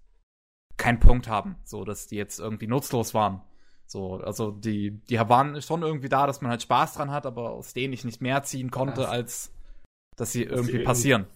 keinen 0.77 1.01
Punkt 1.01 1.29
haben. 1.29 1.57
So, 1.65 1.85
dass 1.85 2.07
die 2.07 2.17
jetzt 2.17 2.39
irgendwie 2.39 2.67
nutzlos 2.67 3.15
waren. 3.15 3.43
So, 3.87 4.15
also 4.15 4.53
die, 4.53 5.01
die 5.09 5.19
waren 5.19 5.61
schon 5.61 5.83
irgendwie 5.83 6.09
da, 6.09 6.27
dass 6.27 6.41
man 6.41 6.53
halt 6.53 6.63
Spaß 6.63 6.95
dran 6.95 7.11
hat, 7.11 7.27
aber 7.27 7.51
aus 7.51 7.73
denen 7.75 7.93
ich 7.93 8.05
nicht 8.05 8.21
mehr 8.21 8.43
ziehen 8.45 8.71
konnte, 8.71 9.09
als 9.09 9.53
dass 10.17 10.33
sie 10.33 10.45
irgendwie 10.45 10.79
passieren. 10.85 11.27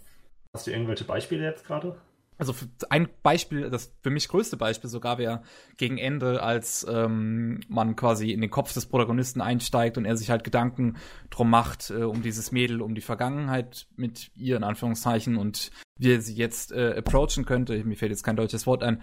Hast 0.53 0.69
du 0.69 0.71
irgendwelche 0.71 1.05
Beispiele 1.05 1.43
jetzt 1.43 1.67
gerade? 1.67 2.01
Also 2.37 2.55
ein 2.91 3.09
Beispiel, 3.23 3.71
das 3.71 3.93
für 4.03 4.11
mich 4.11 4.29
größte 4.29 4.57
Beispiel 4.57 4.91
sogar 4.91 5.19
wäre 5.19 5.43
gegen 5.77 5.99
Ende, 5.99 6.43
als 6.43 6.85
ähm, 6.89 7.61
man 7.69 7.95
quasi 7.97 8.33
in 8.33 8.41
den 8.41 8.51
Kopf 8.51 8.73
des 8.73 8.87
Protagonisten 8.87 9.41
einsteigt 9.41 9.97
und 9.99 10.05
er 10.05 10.17
sich 10.17 10.31
halt 10.31 10.43
Gedanken 10.43 10.97
drum 11.31 11.51
macht, 11.51 11.91
äh, 11.91 12.03
um 12.03 12.23
dieses 12.23 12.51
Mädel, 12.51 12.83
um 12.83 12.95
die 12.95 13.01
Vergangenheit 13.01 13.87
mit 13.97 14.31
ihr 14.35 14.57
in 14.57 14.65
Anführungszeichen 14.65 15.37
und 15.37 15.71
wie 15.97 16.15
er 16.15 16.21
sie 16.21 16.35
jetzt 16.35 16.73
äh, 16.73 16.97
approachen 16.99 17.45
könnte. 17.45 17.83
Mir 17.85 17.97
fällt 17.97 18.11
jetzt 18.11 18.25
kein 18.25 18.37
deutsches 18.37 18.67
Wort 18.67 18.83
ein. 18.83 19.03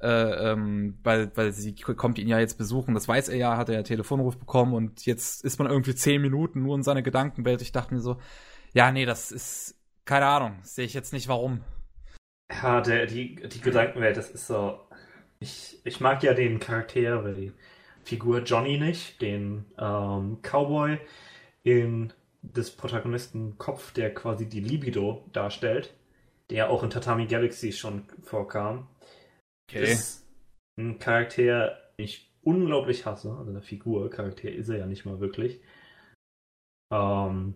Äh, 0.00 0.52
ähm, 0.52 0.96
weil, 1.02 1.32
weil 1.34 1.52
sie 1.52 1.74
kommt 1.74 2.18
ihn 2.20 2.28
ja 2.28 2.38
jetzt 2.38 2.56
besuchen, 2.56 2.94
das 2.94 3.08
weiß 3.08 3.30
er 3.30 3.36
ja, 3.36 3.56
hat 3.56 3.68
er 3.68 3.74
ja 3.74 3.82
Telefonruf 3.82 4.38
bekommen 4.38 4.72
und 4.72 5.04
jetzt 5.06 5.42
ist 5.42 5.58
man 5.58 5.68
irgendwie 5.68 5.96
zehn 5.96 6.22
Minuten 6.22 6.62
nur 6.62 6.76
in 6.76 6.84
seiner 6.84 7.02
Gedankenwelt. 7.02 7.62
Ich 7.62 7.72
dachte 7.72 7.94
mir 7.94 8.00
so, 8.00 8.18
ja, 8.72 8.92
nee, 8.92 9.06
das 9.06 9.32
ist, 9.32 9.74
keine 10.04 10.26
Ahnung, 10.26 10.60
sehe 10.62 10.84
ich 10.84 10.94
jetzt 10.94 11.12
nicht 11.12 11.26
warum. 11.26 11.62
Ja, 12.50 12.80
der, 12.80 13.06
die, 13.06 13.36
die 13.36 13.60
Gedankenwelt, 13.60 14.16
das 14.16 14.30
ist 14.30 14.46
so. 14.46 14.80
Ich, 15.40 15.78
ich 15.84 16.00
mag 16.00 16.22
ja 16.22 16.34
den 16.34 16.58
Charakter, 16.58 17.20
oder 17.20 17.32
die 17.32 17.52
Figur 18.04 18.42
Johnny 18.42 18.78
nicht, 18.78 19.20
den 19.20 19.66
ähm, 19.78 20.38
Cowboy 20.42 20.98
in 21.62 22.12
des 22.42 22.70
Protagonisten 22.70 23.58
Kopf, 23.58 23.92
der 23.92 24.14
quasi 24.14 24.48
die 24.48 24.60
Libido 24.60 25.24
darstellt, 25.32 25.94
der 26.50 26.70
auch 26.70 26.82
in 26.82 26.90
Tatami 26.90 27.26
Galaxy 27.26 27.72
schon 27.72 28.04
vorkam. 28.22 28.88
Okay. 29.70 29.92
Ist 29.92 30.26
ein 30.78 30.98
Charakter, 30.98 31.78
den 31.98 32.04
ich 32.04 32.32
unglaublich 32.42 33.04
hasse, 33.04 33.32
also 33.32 33.50
eine 33.50 33.62
Figur, 33.62 34.08
Charakter 34.10 34.50
ist 34.50 34.68
er 34.70 34.78
ja 34.78 34.86
nicht 34.86 35.04
mal 35.04 35.20
wirklich. 35.20 35.60
Ähm, 36.92 37.54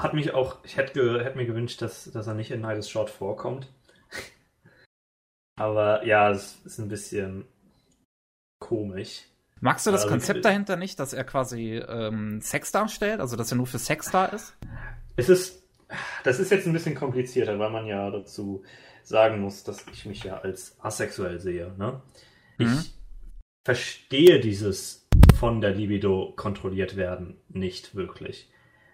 hat 0.00 0.14
mich 0.14 0.32
auch, 0.32 0.58
ich 0.64 0.76
hätte, 0.76 1.24
hätte 1.24 1.36
mir 1.36 1.46
gewünscht, 1.46 1.82
dass, 1.82 2.04
dass 2.04 2.26
er 2.26 2.34
nicht 2.34 2.50
in 2.50 2.60
Night 2.60 2.78
is 2.78 2.88
Short 2.88 3.10
vorkommt. 3.10 3.68
Aber 5.56 6.06
ja, 6.06 6.30
es 6.30 6.60
ist 6.64 6.78
ein 6.78 6.88
bisschen 6.88 7.44
komisch. 8.60 9.24
Magst 9.60 9.86
du 9.86 9.90
das 9.90 10.02
also, 10.02 10.14
Konzept 10.14 10.44
dahinter 10.44 10.76
nicht, 10.76 11.00
dass 11.00 11.12
er 11.12 11.24
quasi 11.24 11.76
ähm, 11.76 12.40
Sex 12.40 12.70
darstellt, 12.70 13.20
also 13.20 13.36
dass 13.36 13.50
er 13.50 13.56
nur 13.56 13.66
für 13.66 13.80
Sex 13.80 14.10
da 14.12 14.26
ist? 14.26 14.56
Es 15.16 15.28
ist, 15.28 15.64
das 16.22 16.38
ist 16.38 16.52
jetzt 16.52 16.66
ein 16.66 16.72
bisschen 16.72 16.94
komplizierter, 16.94 17.58
weil 17.58 17.70
man 17.70 17.86
ja 17.86 18.08
dazu 18.10 18.62
sagen 19.02 19.40
muss, 19.40 19.64
dass 19.64 19.84
ich 19.92 20.06
mich 20.06 20.22
ja 20.22 20.38
als 20.38 20.76
asexuell 20.80 21.40
sehe. 21.40 21.74
Ne? 21.76 22.00
Mhm. 22.58 22.66
Ich 22.66 22.94
verstehe 23.64 24.38
dieses 24.38 25.08
von 25.36 25.60
der 25.60 25.72
Libido 25.72 26.32
kontrolliert 26.36 26.94
werden 26.94 27.36
nicht 27.48 27.96
wirklich. 27.96 28.48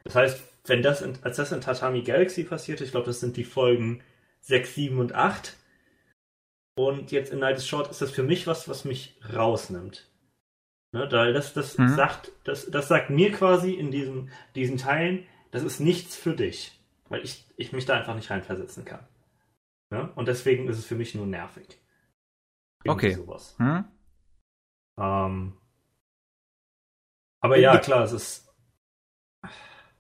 Das 0.05 0.15
heißt, 0.15 0.43
wenn 0.67 0.83
das 0.83 1.03
in, 1.03 1.19
als 1.23 1.37
das 1.37 1.53
in 1.53 1.61
Tatami 1.61 2.03
Galaxy 2.03 2.45
passiert, 2.45 2.81
ich 2.81 2.91
glaube, 2.91 3.07
das 3.07 3.21
sind 3.21 3.37
die 3.37 3.45
Folgen 3.45 4.03
6, 4.41 4.75
7 4.75 4.99
und 4.99 5.15
8. 5.15 5.57
Und 6.77 7.13
jetzt 7.13 7.33
in 7.33 7.39
Night 7.39 7.57
is 7.57 7.67
Short 7.67 7.91
ist 7.91 8.03
das 8.03 8.11
für 8.11 8.23
mich 8.23 8.47
was, 8.47 8.69
was 8.69 8.85
mich 8.85 9.19
rausnimmt. 9.33 10.09
Ne, 10.93 11.09
weil 11.11 11.33
das, 11.33 11.55
das 11.55 11.77
mhm. 11.77 11.89
sagt, 11.89 12.31
das, 12.45 12.71
das 12.71 12.87
sagt 12.87 13.11
mir 13.11 13.33
quasi 13.33 13.73
in 13.73 13.91
diesen, 13.91 14.31
diesen 14.55 14.77
Teilen, 14.77 15.27
das 15.51 15.65
ist 15.65 15.81
nichts 15.81 16.15
für 16.15 16.37
dich. 16.37 16.81
Weil 17.09 17.25
ich, 17.25 17.45
ich 17.57 17.73
mich 17.73 17.85
da 17.85 17.97
einfach 17.97 18.15
nicht 18.15 18.31
reinversetzen 18.31 18.85
kann. 18.85 19.07
Ne? 19.91 20.11
Und 20.15 20.29
deswegen 20.29 20.69
ist 20.69 20.79
es 20.79 20.87
für 20.87 20.95
mich 20.95 21.15
nur 21.15 21.27
nervig. 21.27 21.81
Irgendwie 22.85 23.07
okay. 23.07 23.15
Sowas. 23.15 23.55
Hm? 23.59 23.85
Ähm, 24.99 25.57
aber 27.41 27.59
ja, 27.59 27.79
klar, 27.79 28.05
es 28.05 28.13
ist. 28.13 28.44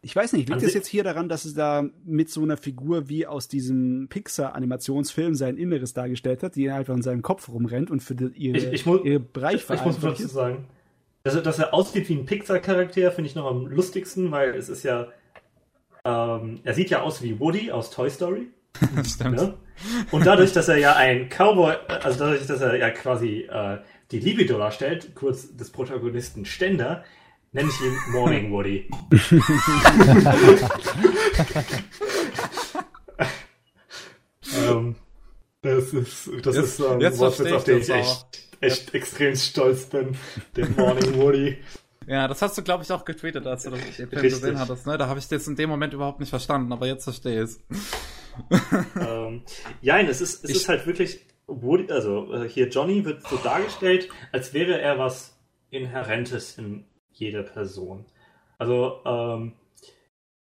Ich 0.04 0.14
weiß 0.14 0.34
nicht, 0.34 0.50
liegt 0.50 0.62
es 0.62 0.74
jetzt 0.74 0.86
hier 0.86 1.02
daran, 1.02 1.30
dass 1.30 1.46
es 1.46 1.54
da 1.54 1.88
mit 2.04 2.28
so 2.28 2.42
einer 2.42 2.58
Figur 2.58 3.08
wie 3.08 3.26
aus 3.26 3.48
diesem 3.48 4.08
Pixar-Animationsfilm 4.08 5.34
sein 5.34 5.56
Inneres 5.56 5.94
dargestellt 5.94 6.42
hat, 6.42 6.56
die 6.56 6.70
einfach 6.70 6.94
in 6.94 7.00
seinem 7.00 7.22
Kopf 7.22 7.48
rumrennt 7.48 7.90
und 7.90 8.02
für 8.02 8.14
die, 8.14 8.26
ihre, 8.36 8.58
ich, 8.58 8.72
ich 8.72 8.86
muss, 8.86 9.00
ihre 9.02 9.20
Bereich 9.20 9.64
Ich, 9.64 9.70
ich 9.70 9.84
muss 9.84 9.98
dazu 9.98 10.28
sagen, 10.28 10.66
dass, 11.22 11.42
dass 11.42 11.58
er 11.58 11.72
aussieht 11.72 12.06
wie 12.10 12.16
ein 12.16 12.26
Pixar-Charakter, 12.26 13.12
finde 13.12 13.30
ich 13.30 13.34
noch 13.34 13.46
am 13.46 13.66
lustigsten, 13.66 14.30
weil 14.30 14.50
es 14.50 14.68
ist 14.68 14.82
ja. 14.82 15.08
Ähm, 16.04 16.60
er 16.64 16.74
sieht 16.74 16.90
ja 16.90 17.00
aus 17.00 17.22
wie 17.22 17.40
Woody 17.40 17.70
aus 17.70 17.90
Toy 17.90 18.10
Story. 18.10 18.48
Stimmt. 19.06 19.36
Ne? 19.36 19.54
Und 20.10 20.26
dadurch, 20.26 20.52
dass 20.52 20.68
er 20.68 20.76
ja 20.76 20.96
ein 20.96 21.30
Cowboy, 21.30 21.76
also 21.88 22.18
dadurch, 22.18 22.46
dass 22.46 22.60
er 22.60 22.76
ja 22.76 22.90
quasi 22.90 23.48
äh, 23.50 23.78
die 24.10 24.20
Libido 24.20 24.58
darstellt, 24.58 25.14
kurz 25.14 25.56
des 25.56 25.70
Protagonisten 25.70 26.44
Ständer, 26.44 27.04
nenne 27.54 27.70
ich 27.70 27.80
ihn 27.80 27.96
Morning 28.12 28.52
Woody. 28.52 28.86
ähm, 34.58 34.96
das 35.62 35.94
ist, 35.94 36.30
das 36.42 36.56
jetzt, 36.56 36.66
ist 36.66 36.80
ähm, 36.80 37.00
jetzt 37.00 37.20
was, 37.20 37.40
auf 37.40 37.64
den 37.64 37.78
ich 37.78 37.88
echt, 37.88 38.50
echt 38.60 38.92
ja. 38.92 38.98
extrem 38.98 39.36
stolz 39.36 39.86
bin. 39.86 40.16
Der 40.56 40.68
Morning 40.70 41.16
Woody. 41.16 41.56
Ja, 42.06 42.28
das 42.28 42.42
hast 42.42 42.58
du, 42.58 42.62
glaube 42.62 42.82
ich, 42.82 42.92
auch 42.92 43.04
getweetet, 43.04 43.46
als 43.46 43.62
du 43.62 43.70
den 43.70 43.80
Film 43.80 44.10
gesehen 44.10 44.58
hattest. 44.58 44.86
Ne? 44.86 44.98
Da 44.98 45.06
habe 45.06 45.18
ich 45.18 45.28
das 45.28 45.46
in 45.46 45.56
dem 45.56 45.70
Moment 45.70 45.94
überhaupt 45.94 46.20
nicht 46.20 46.28
verstanden, 46.28 46.70
aber 46.72 46.86
jetzt 46.86 47.04
verstehe 47.04 47.44
ich 47.44 47.50
es. 47.50 47.60
ähm, 49.00 49.42
ja, 49.80 49.98
es 50.00 50.20
ist, 50.20 50.44
es 50.44 50.50
ich, 50.50 50.56
ist 50.56 50.68
halt 50.68 50.86
wirklich, 50.86 51.20
Woody, 51.46 51.90
also 51.90 52.30
äh, 52.34 52.48
hier 52.48 52.68
Johnny 52.68 53.04
wird 53.04 53.26
so 53.26 53.36
dargestellt, 53.36 54.08
als 54.32 54.52
wäre 54.52 54.80
er 54.80 54.98
was 54.98 55.38
Inhärentes 55.70 56.58
in 56.58 56.84
jeder 57.14 57.42
Person. 57.42 58.04
Also 58.58 59.00
ähm, 59.04 59.52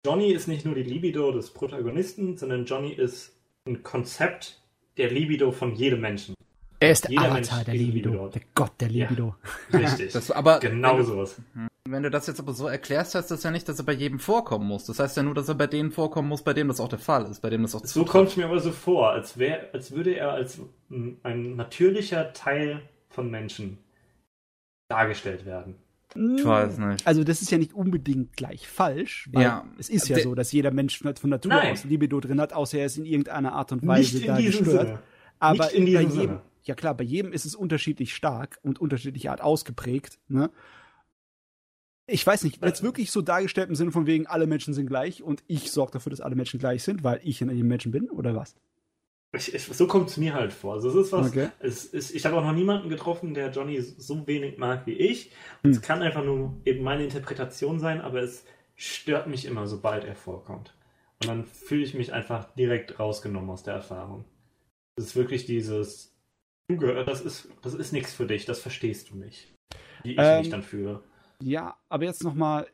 Johnny 0.05 0.31
ist 0.31 0.47
nicht 0.47 0.65
nur 0.65 0.75
die 0.75 0.83
Libido 0.83 1.31
des 1.31 1.51
Protagonisten, 1.51 2.37
sondern 2.37 2.65
Johnny 2.65 2.91
ist 2.91 3.35
ein 3.67 3.81
Konzept 3.83 4.61
der 4.97 5.09
Libido 5.09 5.51
von 5.51 5.73
jedem 5.73 6.01
Menschen. 6.01 6.35
Er 6.79 6.91
ist 6.91 7.05
der 7.05 7.11
Jeder 7.11 7.23
Avatar 7.23 7.57
Mensch 7.57 7.65
der 7.65 7.73
Libido, 7.73 8.09
Libido, 8.11 8.29
der 8.29 8.41
Gott 8.53 8.71
der 8.79 8.89
Libido. 8.89 9.35
Ja, 9.71 9.79
richtig. 9.79 10.11
Das, 10.13 10.29
aber 10.29 10.59
genau 10.61 11.01
sowas. 11.01 11.41
Wenn 11.87 12.03
du 12.03 12.09
das 12.09 12.27
jetzt 12.27 12.39
aber 12.39 12.53
so 12.53 12.67
erklärst, 12.67 13.15
heißt 13.15 13.31
das 13.31 13.43
ja 13.43 13.51
nicht, 13.51 13.69
dass 13.69 13.79
er 13.79 13.85
bei 13.85 13.93
jedem 13.93 14.19
vorkommen 14.19 14.67
muss. 14.67 14.85
Das 14.85 14.99
heißt 14.99 15.17
ja 15.17 15.23
nur, 15.23 15.33
dass 15.33 15.49
er 15.49 15.55
bei 15.55 15.67
denen 15.67 15.91
vorkommen 15.91 16.27
muss, 16.27 16.43
bei 16.43 16.53
dem 16.53 16.67
das 16.67 16.79
auch 16.79 16.89
der 16.89 16.99
Fall 16.99 17.25
ist, 17.25 17.41
bei 17.41 17.49
dem 17.49 17.61
das 17.61 17.75
auch 17.75 17.85
So 17.85 18.05
kommt 18.05 18.29
es 18.29 18.37
mir 18.37 18.45
aber 18.45 18.59
so 18.59 18.71
vor, 18.71 19.11
als 19.11 19.37
wäre, 19.37 19.69
als 19.73 19.91
würde 19.91 20.15
er 20.15 20.31
als 20.31 20.59
ein 20.89 21.55
natürlicher 21.55 22.33
Teil 22.33 22.81
von 23.09 23.29
Menschen 23.29 23.77
dargestellt 24.89 25.45
werden. 25.45 25.75
Ich 26.15 26.45
weiß 26.45 26.77
nicht. 26.77 27.05
Also 27.05 27.23
das 27.23 27.41
ist 27.41 27.51
ja 27.51 27.57
nicht 27.57 27.73
unbedingt 27.73 28.35
gleich 28.37 28.67
falsch, 28.67 29.29
weil 29.31 29.43
ja. 29.43 29.65
es 29.77 29.89
ist 29.89 30.07
ja 30.07 30.19
so, 30.19 30.33
dass 30.33 30.51
jeder 30.51 30.71
Mensch 30.71 30.99
von 30.99 31.29
Natur 31.29 31.51
Nein. 31.51 31.73
aus 31.73 31.83
Libido 31.83 32.19
drin 32.19 32.39
hat, 32.39 32.53
außer 32.53 32.77
er 32.79 32.85
ist 32.85 32.97
in 32.97 33.05
irgendeiner 33.05 33.53
Art 33.53 33.71
und 33.71 33.85
Weise 33.85 34.21
da 34.21 34.39
gestört. 34.39 34.87
Sinne. 34.87 34.99
Aber 35.39 35.57
bei 35.57 35.73
jedem, 35.73 36.11
Sinne 36.11 36.41
ja 36.65 36.75
klar, 36.75 36.95
bei 36.95 37.03
jedem 37.03 37.31
ist 37.31 37.45
es 37.45 37.55
unterschiedlich 37.55 38.15
stark 38.15 38.59
und 38.63 38.79
unterschiedliche 38.79 39.31
Art 39.31 39.41
ausgeprägt. 39.41 40.19
Ne? 40.27 40.49
Ich 42.07 42.25
weiß 42.25 42.43
nicht, 42.43 42.61
wird 42.61 42.75
es 42.75 42.83
wirklich 42.83 43.11
so 43.11 43.21
dargestellt 43.21 43.69
im 43.69 43.75
Sinne 43.75 43.91
von 43.91 44.05
wegen, 44.05 44.27
alle 44.27 44.47
Menschen 44.47 44.73
sind 44.73 44.87
gleich 44.87 45.23
und 45.23 45.43
ich 45.47 45.71
sorge 45.71 45.93
dafür, 45.93 46.09
dass 46.09 46.21
alle 46.21 46.35
Menschen 46.35 46.59
gleich 46.59 46.83
sind, 46.83 47.03
weil 47.03 47.19
ich 47.23 47.41
in 47.41 47.49
jedem 47.49 47.67
Menschen 47.67 47.91
bin, 47.91 48.09
oder 48.09 48.35
was? 48.35 48.55
Ich, 49.35 49.53
ich, 49.53 49.63
so 49.63 49.87
kommt 49.87 50.09
es 50.09 50.17
mir 50.17 50.33
halt 50.33 50.53
vor. 50.53 50.73
Also 50.73 50.89
es 50.89 51.07
ist 51.07 51.11
was. 51.11 51.27
Okay. 51.27 51.49
Es 51.59 51.85
ist, 51.85 52.13
ich 52.13 52.25
habe 52.25 52.37
auch 52.37 52.43
noch 52.43 52.53
niemanden 52.53 52.89
getroffen, 52.89 53.33
der 53.33 53.51
Johnny 53.51 53.81
so 53.81 54.25
wenig 54.27 54.57
mag 54.57 54.85
wie 54.85 54.93
ich. 54.93 55.31
Hm. 55.63 55.71
Es 55.71 55.81
kann 55.81 56.01
einfach 56.01 56.23
nur 56.23 56.55
eben 56.65 56.83
meine 56.83 57.03
Interpretation 57.03 57.79
sein, 57.79 58.01
aber 58.01 58.21
es 58.21 58.45
stört 58.75 59.27
mich 59.27 59.45
immer, 59.45 59.67
sobald 59.67 60.03
er 60.03 60.15
vorkommt. 60.15 60.73
Und 61.21 61.27
dann 61.27 61.45
fühle 61.45 61.83
ich 61.83 61.93
mich 61.93 62.13
einfach 62.13 62.53
direkt 62.55 62.99
rausgenommen 62.99 63.49
aus 63.49 63.63
der 63.63 63.75
Erfahrung. 63.75 64.25
Es 64.97 65.05
ist 65.05 65.15
wirklich 65.15 65.45
dieses, 65.45 66.13
das 66.67 67.21
ist, 67.21 67.49
das 67.61 67.73
ist 67.73 67.93
nichts 67.93 68.13
für 68.13 68.25
dich, 68.25 68.45
das 68.45 68.59
verstehst 68.59 69.11
du 69.11 69.17
nicht. 69.17 69.53
Wie 70.03 70.11
ich 70.11 70.17
ähm, 70.19 70.39
mich 70.39 70.49
dann 70.49 70.63
fühle. 70.63 71.01
Ja, 71.41 71.77
aber 71.89 72.05
jetzt 72.05 72.23
nochmal, 72.23 72.67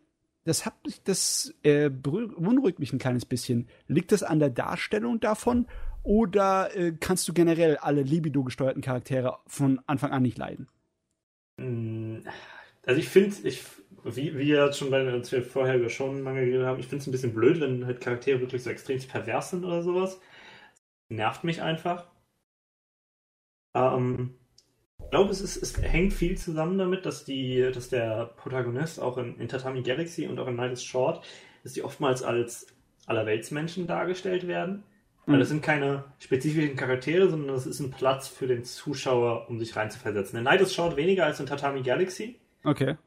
das 0.43 0.65
hat 0.65 0.73
das 1.05 1.53
äh, 1.63 1.89
beunruhigt 1.89 2.79
mich 2.79 2.93
ein 2.93 2.99
kleines 2.99 3.25
bisschen. 3.25 3.67
Liegt 3.87 4.11
das 4.11 4.23
an 4.23 4.39
der 4.39 4.49
Darstellung 4.49 5.19
davon 5.19 5.67
oder 6.03 6.75
äh, 6.75 6.93
kannst 6.99 7.27
du 7.27 7.33
generell 7.33 7.77
alle 7.77 8.01
Libido-gesteuerten 8.01 8.81
Charaktere 8.81 9.37
von 9.47 9.79
Anfang 9.85 10.11
an 10.11 10.23
nicht 10.23 10.37
leiden? 10.37 10.67
Mm, 11.57 12.19
also 12.85 12.99
ich 12.99 13.09
finde, 13.09 13.35
ich, 13.47 13.63
wie, 14.03 14.37
wie 14.37 14.49
ja 14.49 14.71
schon 14.73 14.89
bei, 14.89 15.07
als 15.07 15.31
wir 15.31 15.43
vorher 15.43 15.87
schon 15.89 16.23
lange 16.23 16.45
geredet 16.45 16.65
haben, 16.65 16.79
ich 16.79 16.87
finde 16.87 17.01
es 17.01 17.07
ein 17.07 17.11
bisschen 17.11 17.33
blöd, 17.33 17.61
wenn 17.61 17.85
halt 17.85 18.01
Charaktere 18.01 18.39
wirklich 18.39 18.63
so 18.63 18.69
extrem 18.69 18.99
pervers 18.99 19.51
sind 19.51 19.63
oder 19.63 19.83
sowas. 19.83 20.19
Nervt 21.09 21.43
mich 21.43 21.61
einfach. 21.61 22.07
Ähm, 23.75 24.35
ich 25.03 25.09
glaube, 25.11 25.31
es, 25.31 25.41
ist, 25.41 25.57
es 25.57 25.81
hängt 25.81 26.13
viel 26.13 26.37
zusammen 26.37 26.77
damit, 26.77 27.05
dass, 27.05 27.25
die, 27.25 27.69
dass 27.73 27.89
der 27.89 28.27
Protagonist 28.37 28.99
auch 28.99 29.17
in, 29.17 29.37
in 29.39 29.47
Tatami 29.47 29.81
Galaxy 29.81 30.27
und 30.27 30.39
auch 30.39 30.47
in 30.47 30.55
Night 30.55 30.71
is 30.71 30.83
Short, 30.83 31.25
dass 31.63 31.73
die 31.73 31.83
oftmals 31.83 32.23
als 32.23 32.67
Allerweltsmenschen 33.07 33.87
dargestellt 33.87 34.47
werden. 34.47 34.83
Weil 35.31 35.39
das 35.39 35.49
sind 35.49 35.61
keine 35.61 36.03
spezifischen 36.19 36.75
Charaktere, 36.75 37.29
sondern 37.29 37.55
das 37.55 37.65
ist 37.65 37.79
ein 37.79 37.91
Platz 37.91 38.27
für 38.27 38.47
den 38.47 38.63
Zuschauer, 38.63 39.49
um 39.49 39.59
sich 39.59 39.75
reinzuversetzen. 39.75 40.37
In 40.37 40.43
Night 40.43 40.61
is 40.61 40.73
Short 40.73 40.97
weniger 40.97 41.25
als 41.25 41.39
in 41.39 41.45
Tatami 41.45 41.81
Galaxy. 41.81 42.39
Okay. 42.63 42.97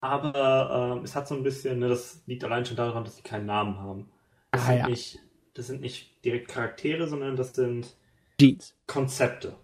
Aber 0.00 0.96
ähm, 0.96 1.04
es 1.04 1.14
hat 1.14 1.28
so 1.28 1.34
ein 1.34 1.42
bisschen, 1.42 1.78
ne, 1.78 1.88
das 1.88 2.22
liegt 2.26 2.42
allein 2.44 2.64
schon 2.64 2.76
daran, 2.76 3.04
dass 3.04 3.16
sie 3.16 3.22
keinen 3.22 3.46
Namen 3.46 3.78
haben. 3.78 4.10
Das, 4.50 4.62
ah, 4.62 4.66
sind, 4.66 4.78
ja. 4.78 4.88
nicht, 4.88 5.18
das 5.54 5.66
sind 5.66 5.80
nicht 5.80 6.24
direkt 6.24 6.48
Charaktere, 6.48 7.06
sondern 7.06 7.36
das 7.36 7.54
sind 7.54 7.96
Jeans. 8.38 8.74
Konzepte 8.86 9.56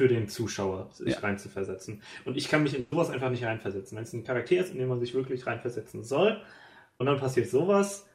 für 0.00 0.08
den 0.08 0.28
Zuschauer, 0.28 0.88
sich 0.92 1.12
ja. 1.12 1.18
reinzuversetzen. 1.18 2.00
Und 2.24 2.38
ich 2.38 2.48
kann 2.48 2.62
mich 2.62 2.74
in 2.74 2.86
sowas 2.90 3.10
einfach 3.10 3.28
nicht 3.28 3.44
reinversetzen. 3.44 3.96
Wenn 3.96 4.04
es 4.04 4.12
ein 4.14 4.24
Charakter 4.24 4.56
ist, 4.56 4.72
in 4.72 4.78
dem 4.78 4.88
man 4.88 4.98
sich 4.98 5.12
wirklich 5.12 5.46
reinversetzen 5.46 6.04
soll, 6.04 6.40
und 6.96 7.04
dann 7.04 7.18
passiert 7.18 7.50
sowas, 7.50 8.06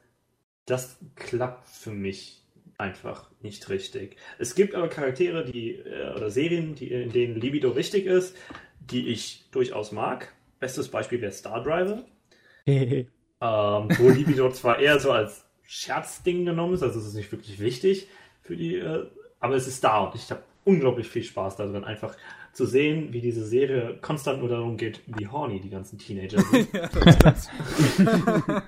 das 0.64 0.98
klappt 1.14 1.68
für 1.68 1.92
mich 1.92 2.44
einfach 2.78 3.30
nicht 3.40 3.68
richtig. 3.68 4.16
Es 4.38 4.54
gibt 4.54 4.74
aber 4.74 4.88
Charaktere, 4.88 5.44
die 5.44 5.76
äh, 5.76 6.12
oder 6.14 6.30
Serien, 6.30 6.74
die, 6.74 6.90
in 6.92 7.10
denen 7.10 7.40
Libido 7.40 7.76
wichtig 7.76 8.06
ist, 8.06 8.36
die 8.80 9.08
ich 9.08 9.48
durchaus 9.50 9.92
mag. 9.92 10.32
Bestes 10.60 10.88
Beispiel 10.88 11.20
wäre 11.20 11.32
Star 11.32 11.62
Driver. 11.62 12.04
ähm, 12.66 13.08
wo 13.40 14.08
Libido 14.08 14.50
zwar 14.52 14.78
eher 14.78 14.98
so 15.00 15.12
als 15.12 15.44
Scherzding 15.62 16.44
genommen 16.44 16.74
ist, 16.74 16.82
also 16.82 16.98
es 16.98 17.06
ist 17.06 17.14
nicht 17.14 17.32
wirklich 17.32 17.58
wichtig 17.58 18.08
für 18.42 18.56
die, 18.56 18.76
äh, 18.76 19.06
aber 19.40 19.54
es 19.54 19.66
ist 19.66 19.82
da 19.82 20.04
und 20.04 20.14
ich 20.14 20.30
habe 20.30 20.42
unglaublich 20.64 21.08
viel 21.08 21.22
Spaß 21.22 21.56
darin, 21.56 21.84
einfach 21.84 22.16
zu 22.52 22.66
sehen, 22.66 23.12
wie 23.12 23.20
diese 23.20 23.44
Serie 23.44 23.98
konstant 24.00 24.40
nur 24.40 24.48
darum 24.48 24.76
geht, 24.76 25.02
wie 25.06 25.26
horny 25.26 25.60
die 25.60 25.70
ganzen 25.70 25.98
Teenager 25.98 26.40
sind. 26.50 26.72
ja, 26.72 26.88
das, 26.88 27.48
stimmt. 27.94 28.62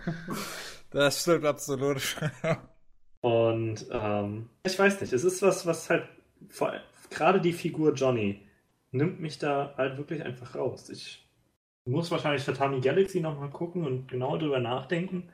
das 0.90 1.22
stimmt 1.22 1.44
absolut. 1.44 2.16
Und 3.20 3.86
ähm, 3.90 4.48
ich 4.64 4.78
weiß 4.78 5.00
nicht, 5.00 5.12
es 5.12 5.24
ist 5.24 5.42
was, 5.42 5.66
was 5.66 5.90
halt 5.90 6.08
vor, 6.48 6.72
gerade 7.10 7.40
die 7.40 7.52
Figur 7.52 7.94
Johnny 7.94 8.40
nimmt 8.90 9.20
mich 9.20 9.38
da 9.38 9.74
halt 9.76 9.98
wirklich 9.98 10.22
einfach 10.24 10.54
raus. 10.54 10.88
Ich 10.88 11.28
muss 11.84 12.10
wahrscheinlich 12.10 12.44
Tatami 12.44 12.80
Galaxy 12.80 13.20
nochmal 13.20 13.50
gucken 13.50 13.84
und 13.84 14.08
genau 14.08 14.36
darüber 14.36 14.60
nachdenken. 14.60 15.30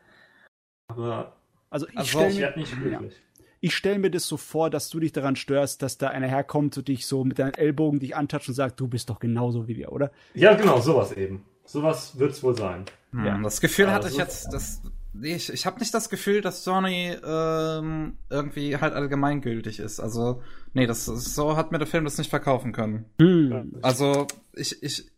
Aber 0.89 1.37
also 1.71 1.87
ich 1.89 1.99
also, 1.99 2.31
stelle 2.31 2.57
nicht 2.57 2.73
glücklich. 2.73 3.15
Ja 3.15 3.25
ich 3.65 3.75
stelle 3.75 3.99
mir 3.99 4.11
das 4.11 4.27
so 4.27 4.37
vor, 4.37 4.69
dass 4.69 4.91
du 4.91 5.01
dich 5.01 5.13
daran 5.13 5.37
störst, 5.37 5.81
dass 5.81 5.97
da 5.97 6.09
einer 6.09 6.29
herkommt 6.29 6.77
und 6.77 6.87
dich 6.87 7.07
so 7.07 7.25
mit 7.25 7.39
deinen 7.39 7.55
Ellbogen 7.55 7.99
dich 7.99 8.15
antatscht 8.15 8.51
und 8.51 8.55
sagt, 8.55 8.79
du 8.79 8.89
bist 8.89 9.09
doch 9.09 9.19
genauso 9.19 9.67
wie 9.67 9.75
wir, 9.75 9.91
oder? 9.91 10.11
Ja, 10.35 10.53
genau, 10.53 10.81
sowas 10.81 11.13
eben. 11.13 11.47
Sowas 11.65 12.19
wird 12.19 12.33
es 12.33 12.43
wohl 12.43 12.55
sein. 12.55 12.85
Hm, 13.13 13.25
ja. 13.25 13.39
Das 13.43 13.63
Gefühl 13.63 13.91
hatte 13.91 14.09
ich 14.09 14.19
jetzt, 14.19 14.53
dass 14.53 14.83
ich, 15.23 15.53
ich 15.53 15.67
habe 15.67 15.79
nicht 15.79 15.95
das 15.95 16.09
Gefühl, 16.11 16.41
dass 16.41 16.65
Johnny 16.65 17.17
ähm, 17.25 18.19
irgendwie 18.31 18.77
halt 18.77 18.95
allgemeingültig 18.95 19.79
ist. 19.79 20.01
Also, 20.01 20.43
nee, 20.73 20.87
das 20.87 21.05
so 21.05 21.57
hat 21.57 21.73
mir 21.73 21.79
der 21.79 21.87
Film 21.87 22.05
das 22.05 22.19
nicht 22.19 22.31
verkaufen 22.31 22.73
können. 22.73 23.07
Hm. 23.21 23.79
Also, 23.83 24.27
ich, 24.55 24.83
ich, 24.83 25.11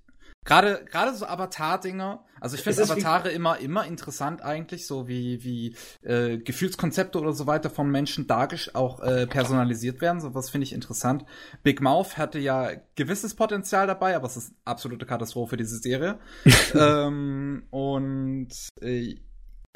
Gerade, 0.46 0.84
gerade 0.90 1.14
so 1.14 1.26
Avatar-Dinger. 1.26 2.24
Also 2.40 2.54
ich 2.54 2.62
finde 2.62 2.82
Avatare 2.82 3.30
immer, 3.30 3.58
immer 3.58 3.86
interessant 3.86 4.42
eigentlich, 4.42 4.86
so 4.86 5.08
wie, 5.08 5.42
wie 5.42 5.74
äh, 6.02 6.38
Gefühlskonzepte 6.38 7.18
oder 7.18 7.32
so 7.32 7.46
weiter 7.46 7.68
von 7.68 7.90
Menschen 7.90 8.26
dargestellt, 8.26 8.76
auch 8.76 9.00
äh, 9.00 9.26
personalisiert 9.26 10.00
werden. 10.00 10.20
So 10.20 10.34
was 10.34 10.50
finde 10.50 10.64
ich 10.64 10.72
interessant. 10.72 11.24
Big 11.64 11.80
Mouth 11.80 12.16
hatte 12.16 12.38
ja 12.38 12.70
gewisses 12.94 13.34
Potenzial 13.34 13.86
dabei, 13.86 14.14
aber 14.14 14.26
es 14.26 14.36
ist 14.36 14.54
absolute 14.64 15.06
Katastrophe, 15.06 15.56
diese 15.56 15.78
Serie. 15.78 16.18
ähm, 16.74 17.64
und 17.70 18.50
äh, 18.80 19.16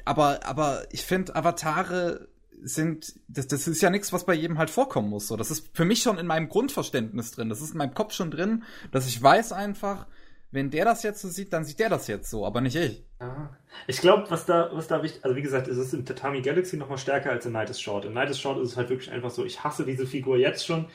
aber, 0.05 0.47
aber 0.47 0.85
ich 0.91 1.03
finde 1.03 1.35
Avatare 1.37 2.29
sind, 2.63 3.15
das, 3.29 3.47
das 3.47 3.67
ist 3.67 3.81
ja 3.81 3.91
nichts, 3.91 4.13
was 4.13 4.27
bei 4.27 4.35
jedem 4.35 4.59
halt 4.59 4.71
vorkommen 4.71 5.09
muss. 5.09 5.27
So, 5.27 5.37
das 5.37 5.51
ist 5.51 5.71
für 5.73 5.85
mich 5.85 6.03
schon 6.03 6.19
in 6.19 6.27
meinem 6.27 6.49
Grundverständnis 6.49 7.33
drin. 7.33 7.49
Das 7.49 7.61
ist 7.61 7.73
in 7.73 7.79
meinem 7.79 7.95
Kopf 7.95 8.13
schon 8.13 8.31
drin, 8.31 8.65
dass 8.93 9.07
ich 9.07 9.21
weiß 9.23 9.53
einfach, 9.53 10.07
wenn 10.53 10.71
der 10.71 10.85
das 10.85 11.03
jetzt 11.03 11.23
so 11.23 11.29
sieht, 11.29 11.53
dann 11.53 11.65
sieht 11.65 11.79
der 11.79 11.89
das 11.89 12.09
jetzt 12.09 12.29
so, 12.29 12.45
aber 12.45 12.61
nicht 12.61 12.77
ich. 12.77 13.05
Ah. 13.21 13.51
Ich 13.87 14.01
glaube, 14.01 14.31
was 14.31 14.47
da, 14.47 14.71
was 14.73 14.89
da 14.89 15.03
wichtig, 15.03 15.25
also 15.25 15.37
wie 15.37 15.43
gesagt, 15.43 15.69
es 15.69 15.79
ist 15.79 15.95
in 15.95 16.05
Tatami 16.05 16.43
Galaxy 16.43 16.77
noch 16.77 16.89
mal 16.89 16.99
stärker 16.99 17.31
als 17.31 17.47
in 17.47 17.53
Night 17.53 17.71
is 17.71 17.81
Short. 17.81 18.05
In 18.05 18.15
Night 18.15 18.31
is 18.31 18.41
Short 18.41 18.59
ist 18.59 18.71
es 18.71 18.77
halt 18.77 18.91
wirklich 18.91 19.13
einfach 19.13 19.31
so, 19.31 19.45
ich 19.45 19.63
hasse 19.63 19.85
diese 19.85 20.07
Figur 20.07 20.37
jetzt 20.37 20.67
schon. 20.67 20.87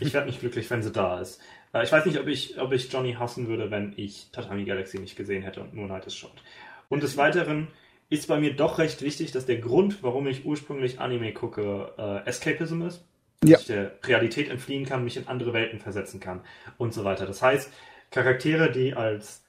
Ich 0.00 0.12
werde 0.12 0.26
nicht 0.26 0.40
glücklich, 0.40 0.68
wenn 0.70 0.82
sie 0.82 0.90
da 0.90 1.20
ist. 1.20 1.40
Äh, 1.72 1.84
ich 1.84 1.92
weiß 1.92 2.06
nicht, 2.06 2.18
ob 2.18 2.26
ich, 2.26 2.60
ob 2.60 2.72
ich 2.72 2.90
Johnny 2.92 3.12
hassen 3.12 3.46
würde, 3.46 3.70
wenn 3.70 3.92
ich 3.96 4.30
Tatami 4.32 4.64
Galaxy 4.64 4.98
nicht 4.98 5.16
gesehen 5.16 5.42
hätte 5.42 5.60
und 5.60 5.74
nur 5.74 5.86
Night 5.86 6.06
is 6.06 6.14
Short. 6.14 6.42
Und 6.88 7.02
des 7.02 7.16
Weiteren 7.16 7.68
ist 8.08 8.28
bei 8.28 8.38
mir 8.38 8.54
doch 8.54 8.78
recht 8.78 9.02
wichtig, 9.02 9.32
dass 9.32 9.46
der 9.46 9.58
Grund, 9.58 10.02
warum 10.02 10.26
ich 10.26 10.44
ursprünglich 10.44 11.00
Anime 11.00 11.32
gucke, 11.32 11.92
äh, 11.98 12.28
Escapism 12.28 12.82
ist. 12.82 13.04
Dass 13.40 13.50
ja. 13.50 13.58
ich 13.58 13.66
der 13.66 13.98
Realität 14.04 14.48
entfliehen 14.48 14.86
kann, 14.86 15.04
mich 15.04 15.16
in 15.16 15.28
andere 15.28 15.52
Welten 15.52 15.80
versetzen 15.80 16.20
kann 16.20 16.40
und 16.78 16.94
so 16.94 17.04
weiter. 17.04 17.26
Das 17.26 17.42
heißt, 17.42 17.70
Charaktere, 18.10 18.70
die 18.70 18.94
als, 18.94 19.44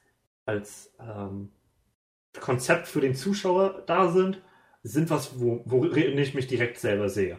als 0.46 0.94
ähm, 1.00 1.50
Konzept 2.40 2.88
für 2.88 3.02
den 3.02 3.16
Zuschauer 3.16 3.84
da 3.86 4.10
sind, 4.10 4.42
sind 4.84 5.10
was, 5.10 5.40
wo, 5.40 5.62
worin 5.66 6.18
ich 6.18 6.34
mich 6.34 6.48
direkt 6.48 6.80
selber 6.80 7.10
sehe. 7.10 7.38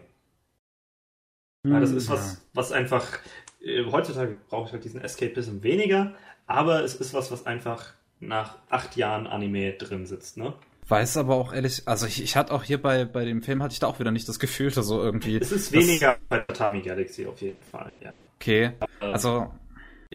Hm, 1.65 1.75
ja, 1.75 1.81
das 1.81 1.93
ist 1.93 2.09
was, 2.09 2.47
was 2.55 2.73
einfach, 2.73 3.19
äh, 3.61 3.85
heutzutage 3.85 4.39
brauche 4.49 4.69
ich 4.69 4.73
halt 4.73 4.85
diesen 4.85 5.01
Escapism 5.01 5.63
weniger, 5.63 6.15
aber 6.47 6.85
es 6.85 6.95
ist 6.95 7.13
was, 7.13 7.31
was 7.31 7.47
einfach 7.47 7.95
nach 8.21 8.59
acht 8.69 8.97
Jahren 8.97 9.27
Anime 9.27 9.73
drin 9.75 10.07
sitzt, 10.07 10.37
ne? 10.37 10.55
Weiß 10.89 11.19
aber 11.19 11.35
auch 11.37 11.53
ehrlich, 11.53 11.83
also 11.87 12.07
ich, 12.07 12.23
ich 12.23 12.35
hatte 12.37 12.53
auch 12.53 12.65
hier 12.65 12.81
bei, 12.81 13.05
bei 13.05 13.25
dem 13.25 13.43
Film 13.43 13.63
hatte 13.63 13.73
ich 13.73 13.79
da 13.79 13.87
auch 13.87 14.01
wieder 14.01 14.11
nicht 14.11 14.29
das 14.29 14.39
Gefühl, 14.39 14.71
dass 14.71 14.87
so 14.87 15.03
irgendwie. 15.03 15.37
Es 15.37 15.53
ist 15.53 15.73
weniger 15.73 16.17
bei 16.29 16.39
Tatami 16.39 16.81
Galaxy 16.81 17.27
auf 17.27 17.41
jeden 17.41 17.63
Fall, 17.71 17.93
ja. 18.01 18.13
Okay. 18.37 18.73
Also 19.01 19.53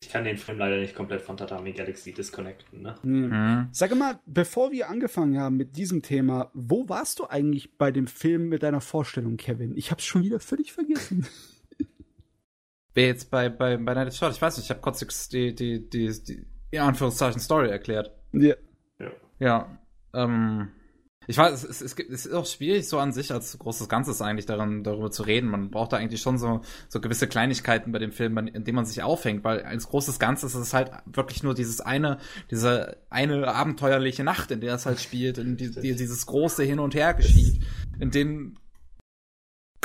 ich 0.03 0.09
kann 0.09 0.23
den 0.23 0.37
Film 0.37 0.57
leider 0.57 0.77
nicht 0.77 0.95
komplett 0.95 1.21
von 1.21 1.37
Tatami 1.37 1.71
Galaxy 1.71 2.11
disconnecten. 2.11 2.81
Ne? 2.81 2.95
Mhm. 3.03 3.67
Sag 3.71 3.95
mal, 3.95 4.19
bevor 4.25 4.71
wir 4.71 4.89
angefangen 4.89 5.39
haben 5.39 5.55
mit 5.55 5.77
diesem 5.77 6.01
Thema, 6.01 6.49
wo 6.53 6.89
warst 6.89 7.19
du 7.19 7.27
eigentlich 7.27 7.77
bei 7.77 7.91
dem 7.91 8.07
Film 8.07 8.49
mit 8.49 8.63
deiner 8.63 8.81
Vorstellung, 8.81 9.37
Kevin? 9.37 9.77
Ich 9.77 9.91
hab's 9.91 10.03
schon 10.03 10.23
wieder 10.23 10.39
völlig 10.39 10.73
vergessen. 10.73 11.27
Wer 12.93 13.07
jetzt 13.07 13.29
bei, 13.31 13.49
bei, 13.49 13.77
bei 13.77 13.93
Night 13.93 14.13
Shot? 14.15 14.31
Ich 14.31 14.41
weiß 14.41 14.57
nicht, 14.57 14.65
ich 14.65 14.69
habe 14.71 14.81
kurz 14.81 14.99
die, 15.29 15.55
die, 15.55 15.89
die, 15.89 16.11
die, 16.23 16.45
in 16.71 16.79
Anführungszeichen, 16.79 17.39
Story 17.39 17.69
erklärt. 17.69 18.11
Ja. 18.33 18.55
Ja. 18.99 19.11
Ja. 19.39 19.77
Ähm, 20.13 20.69
ich 21.27 21.37
weiß, 21.37 21.63
es, 21.63 21.81
es, 21.81 21.93
es 21.93 22.25
ist 22.25 22.33
auch 22.33 22.45
schwierig, 22.45 22.87
so 22.87 22.99
an 22.99 23.13
sich 23.13 23.31
als 23.31 23.57
großes 23.57 23.87
Ganzes 23.87 24.21
eigentlich 24.21 24.45
daran, 24.45 24.83
darüber 24.83 25.09
zu 25.09 25.23
reden. 25.23 25.49
Man 25.49 25.71
braucht 25.71 25.93
da 25.93 25.97
eigentlich 25.97 26.21
schon 26.21 26.37
so, 26.37 26.61
so 26.89 26.99
gewisse 26.99 27.27
Kleinigkeiten 27.27 27.91
bei 27.91 27.99
dem 27.99 28.11
Film, 28.11 28.37
in 28.37 28.63
dem 28.63 28.75
man 28.75 28.85
sich 28.85 29.01
aufhängt, 29.03 29.43
weil 29.43 29.63
als 29.63 29.87
großes 29.87 30.19
Ganzes 30.19 30.53
ist 30.53 30.61
es 30.61 30.73
halt 30.73 30.91
wirklich 31.05 31.43
nur 31.43 31.53
dieses 31.53 31.79
eine, 31.81 32.17
diese 32.51 32.97
eine 33.09 33.47
abenteuerliche 33.47 34.23
Nacht, 34.23 34.51
in 34.51 34.61
der 34.61 34.75
es 34.75 34.85
halt 34.85 34.99
spielt, 34.99 35.37
in 35.37 35.55
die, 35.55 35.71
die 35.71 35.95
dieses 35.95 36.25
große 36.25 36.63
Hin 36.63 36.79
und 36.79 36.93
Her 36.93 37.13
geschieht, 37.13 37.61
in 37.99 38.11
denen 38.11 38.59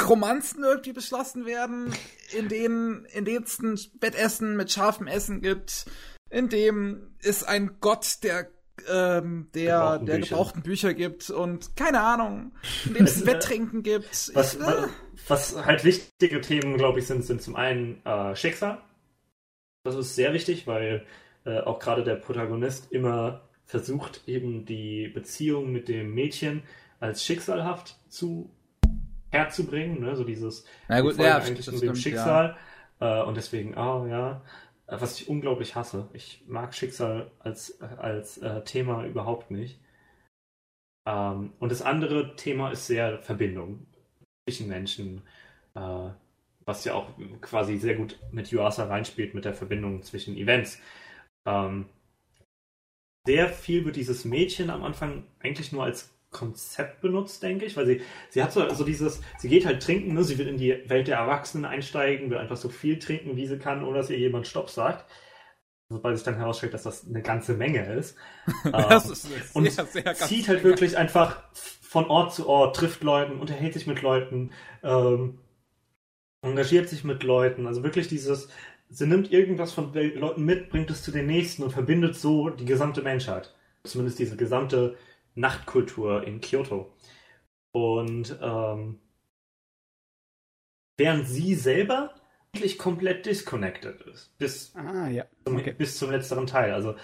Romanzen 0.00 0.64
irgendwie 0.64 0.92
beschlossen 0.92 1.44
werden, 1.44 1.92
in 2.36 2.48
denen, 2.48 3.04
in 3.06 3.24
denen 3.24 3.44
es 3.44 3.58
ein 3.58 3.78
Bettessen 4.00 4.56
mit 4.56 4.72
scharfem 4.72 5.06
Essen 5.06 5.42
gibt, 5.42 5.86
in 6.30 6.48
dem 6.48 7.14
ist 7.20 7.48
ein 7.48 7.76
Gott, 7.80 8.18
der 8.22 8.50
ähm, 8.88 9.48
der, 9.54 9.98
gebrauchten 9.98 10.06
der 10.06 10.14
Bücher. 10.14 10.28
gebrauchten 10.28 10.62
Bücher 10.62 10.94
gibt 10.94 11.30
und 11.30 11.76
keine 11.76 12.00
Ahnung, 12.00 12.52
in 12.86 12.94
dem 12.94 13.04
es 13.04 13.26
Wetttrinken 13.26 13.82
gibt. 13.82 14.30
Was, 14.34 14.54
ich, 14.54 14.60
äh, 14.60 14.88
was 15.26 15.64
halt 15.64 15.84
wichtige 15.84 16.40
Themen, 16.40 16.76
glaube 16.76 16.98
ich, 16.98 17.06
sind, 17.06 17.24
sind 17.24 17.42
zum 17.42 17.56
einen 17.56 18.04
äh, 18.04 18.34
Schicksal. 18.36 18.78
Das 19.84 19.94
ist 19.94 20.14
sehr 20.14 20.32
wichtig, 20.32 20.66
weil 20.66 21.06
äh, 21.44 21.60
auch 21.60 21.78
gerade 21.78 22.04
der 22.04 22.16
Protagonist 22.16 22.92
immer 22.92 23.48
versucht, 23.64 24.22
eben 24.26 24.64
die 24.64 25.08
Beziehung 25.08 25.72
mit 25.72 25.88
dem 25.88 26.14
Mädchen 26.14 26.62
als 27.00 27.24
schicksalhaft 27.24 27.96
zu 28.08 28.50
herzubringen. 29.30 30.00
Ne? 30.00 30.16
So 30.16 30.24
dieses 30.24 30.64
Na 30.88 31.00
gut, 31.00 31.18
ja, 31.18 31.38
eigentlich 31.38 31.70
nur 31.70 31.80
dem 31.80 31.94
Schicksal. 31.94 32.56
Ja. 33.00 33.22
Äh, 33.22 33.24
und 33.24 33.36
deswegen, 33.36 33.76
oh 33.76 34.06
ja, 34.06 34.42
was 34.88 35.20
ich 35.20 35.28
unglaublich 35.28 35.74
hasse. 35.74 36.08
Ich 36.12 36.42
mag 36.46 36.74
Schicksal 36.74 37.30
als, 37.38 37.80
als 37.80 38.38
äh, 38.38 38.64
Thema 38.64 39.04
überhaupt 39.04 39.50
nicht. 39.50 39.80
Ähm, 41.06 41.52
und 41.58 41.70
das 41.70 41.82
andere 41.82 42.36
Thema 42.36 42.70
ist 42.70 42.86
sehr 42.86 43.18
Verbindung 43.18 43.86
zwischen 44.46 44.68
Menschen, 44.68 45.22
äh, 45.74 46.10
was 46.64 46.84
ja 46.84 46.94
auch 46.94 47.10
quasi 47.40 47.78
sehr 47.78 47.96
gut 47.96 48.18
mit 48.32 48.50
Yuasa 48.50 48.86
reinspielt, 48.86 49.34
mit 49.34 49.44
der 49.44 49.54
Verbindung 49.54 50.02
zwischen 50.02 50.36
Events. 50.36 50.80
Ähm, 51.46 51.86
sehr 53.26 53.48
viel 53.48 53.84
wird 53.84 53.96
dieses 53.96 54.24
Mädchen 54.24 54.70
am 54.70 54.84
Anfang 54.84 55.26
eigentlich 55.40 55.72
nur 55.72 55.84
als 55.84 56.17
Konzept 56.30 57.00
benutzt, 57.00 57.42
denke 57.42 57.64
ich, 57.64 57.76
weil 57.76 57.86
sie, 57.86 58.02
sie 58.30 58.42
hat 58.42 58.52
so, 58.52 58.68
so 58.74 58.84
dieses, 58.84 59.22
sie 59.38 59.48
geht 59.48 59.64
halt 59.64 59.82
trinken, 59.82 60.14
ne? 60.14 60.22
sie 60.24 60.36
will 60.38 60.48
in 60.48 60.58
die 60.58 60.82
Welt 60.88 61.08
der 61.08 61.16
Erwachsenen 61.16 61.64
einsteigen, 61.64 62.30
will 62.30 62.38
einfach 62.38 62.56
so 62.56 62.68
viel 62.68 62.98
trinken, 62.98 63.36
wie 63.36 63.46
sie 63.46 63.58
kann, 63.58 63.82
ohne 63.82 63.98
dass 63.98 64.10
ihr 64.10 64.18
jemand 64.18 64.46
Stopp 64.46 64.68
sagt. 64.68 65.06
Sobald 65.90 66.18
sich 66.18 66.24
dann 66.24 66.36
herausstellt, 66.36 66.74
dass 66.74 66.82
das 66.82 67.06
eine 67.06 67.22
ganze 67.22 67.54
Menge 67.54 67.94
ist. 67.94 68.14
das 68.64 69.06
ähm, 69.06 69.12
ist 69.12 69.22
sehr, 69.22 69.40
und 69.54 69.70
sehr 69.70 70.14
zieht 70.14 70.48
halt 70.48 70.62
wirklich 70.62 70.98
einfach 70.98 71.42
von 71.54 72.04
Ort 72.06 72.34
zu 72.34 72.46
Ort, 72.46 72.76
trifft 72.76 73.02
Leuten, 73.02 73.40
unterhält 73.40 73.72
sich 73.72 73.86
mit 73.86 74.02
Leuten, 74.02 74.50
ähm, 74.82 75.38
engagiert 76.42 76.90
sich 76.90 77.04
mit 77.04 77.22
Leuten. 77.22 77.66
Also 77.66 77.82
wirklich 77.82 78.08
dieses, 78.08 78.50
sie 78.90 79.06
nimmt 79.06 79.32
irgendwas 79.32 79.72
von 79.72 79.94
Leuten 79.94 80.44
mit, 80.44 80.68
bringt 80.68 80.90
es 80.90 81.02
zu 81.02 81.10
den 81.10 81.24
nächsten 81.24 81.62
und 81.62 81.70
verbindet 81.70 82.16
so 82.16 82.50
die 82.50 82.66
gesamte 82.66 83.00
Menschheit. 83.00 83.54
Zumindest 83.84 84.18
diese 84.18 84.36
gesamte 84.36 84.96
Nachtkultur 85.38 86.24
in 86.24 86.40
Kyoto. 86.40 86.92
Und 87.72 88.38
ähm, 88.42 88.98
während 90.96 91.28
sie 91.28 91.54
selber 91.54 92.14
eigentlich 92.54 92.78
komplett 92.78 93.26
disconnected 93.26 94.00
ist. 94.02 94.36
Bis, 94.38 94.74
ah, 94.74 95.08
ja. 95.08 95.24
okay. 95.44 95.64
zum, 95.64 95.76
bis 95.76 95.98
zum 95.98 96.10
letzteren 96.10 96.46
Teil. 96.46 96.72
Also 96.72 96.96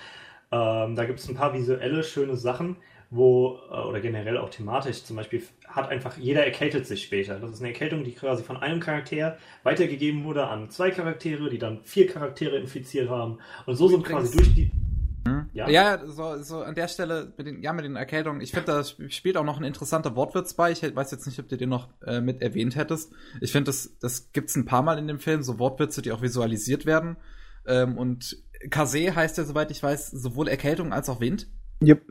ähm, 0.51 0.95
da 0.97 1.05
gibt 1.05 1.21
es 1.21 1.29
ein 1.29 1.35
paar 1.35 1.55
visuelle 1.55 2.03
schöne 2.03 2.37
Sachen, 2.37 2.77
wo, 3.11 3.61
äh, 3.71 3.81
oder 3.81 4.01
generell 4.01 4.39
auch 4.39 4.51
thematisch, 4.51 5.05
zum 5.05 5.17
Beispiel 5.17 5.43
hat 5.67 5.89
einfach, 5.89 6.17
jeder 6.17 6.45
erkältet 6.45 6.87
sich 6.87 7.05
später. 7.05 7.39
Das 7.39 7.53
ist 7.53 7.61
eine 7.61 7.69
Erkältung, 7.69 8.05
die 8.05 8.13
quasi 8.13 8.43
von 8.43 8.57
einem 8.57 8.81
Charakter 8.81 9.39
weitergegeben 9.63 10.25
wurde 10.25 10.47
an 10.47 10.71
zwei 10.71 10.91
Charaktere, 10.91 11.51
die 11.51 11.59
dann 11.59 11.83
vier 11.85 12.07
Charaktere 12.07 12.57
infiziert 12.57 13.09
haben. 13.09 13.39
Und 13.67 13.77
so 13.77 13.89
sind 13.89 14.05
quasi 14.05 14.37
durch 14.37 14.55
die 14.55 14.71
hm? 15.27 15.49
Ja, 15.53 15.69
ja 15.69 16.07
so, 16.07 16.43
so 16.43 16.63
an 16.63 16.75
der 16.75 16.89
Stelle, 16.89 17.33
mit 17.37 17.47
den, 17.47 17.63
ja, 17.63 17.73
mit 17.73 17.85
den 17.85 17.97
Erkältungen, 17.97 18.41
ich 18.41 18.53
finde, 18.53 18.67
da 18.67 18.85
spielt 18.85 19.37
auch 19.37 19.45
noch 19.45 19.59
ein 19.59 19.65
interessanter 19.65 20.17
Wortwitz 20.17 20.55
bei. 20.55 20.73
Ich 20.73 20.83
weiß 20.83 21.11
jetzt 21.11 21.27
nicht, 21.27 21.39
ob 21.39 21.49
du 21.49 21.57
den 21.57 21.69
noch 21.69 21.89
äh, 22.03 22.21
mit 22.21 22.43
erwähnt 22.43 22.77
hättest. 22.77 23.13
Ich 23.41 23.53
finde, 23.53 23.67
das, 23.67 23.97
das 24.01 24.33
gibt's 24.33 24.57
ein 24.57 24.67
paar 24.67 24.83
Mal 24.83 24.99
in 24.99 25.09
dem 25.09 25.19
Film, 25.19 25.43
so 25.43 25.59
Wortwitze, 25.59 26.03
die 26.03 26.13
auch 26.13 26.23
visualisiert 26.23 26.87
werden. 26.87 27.17
Ähm, 27.67 27.97
und 27.97 28.37
Kase 28.71 29.15
heißt 29.15 29.39
ja, 29.39 29.45
soweit 29.45 29.71
ich 29.71 29.83
weiß, 29.83 30.11
sowohl 30.11 30.49
Erkältung 30.49 30.93
als 30.93 31.09
auch 31.09 31.21
Wind. 31.21 31.49
Yep. 31.83 32.03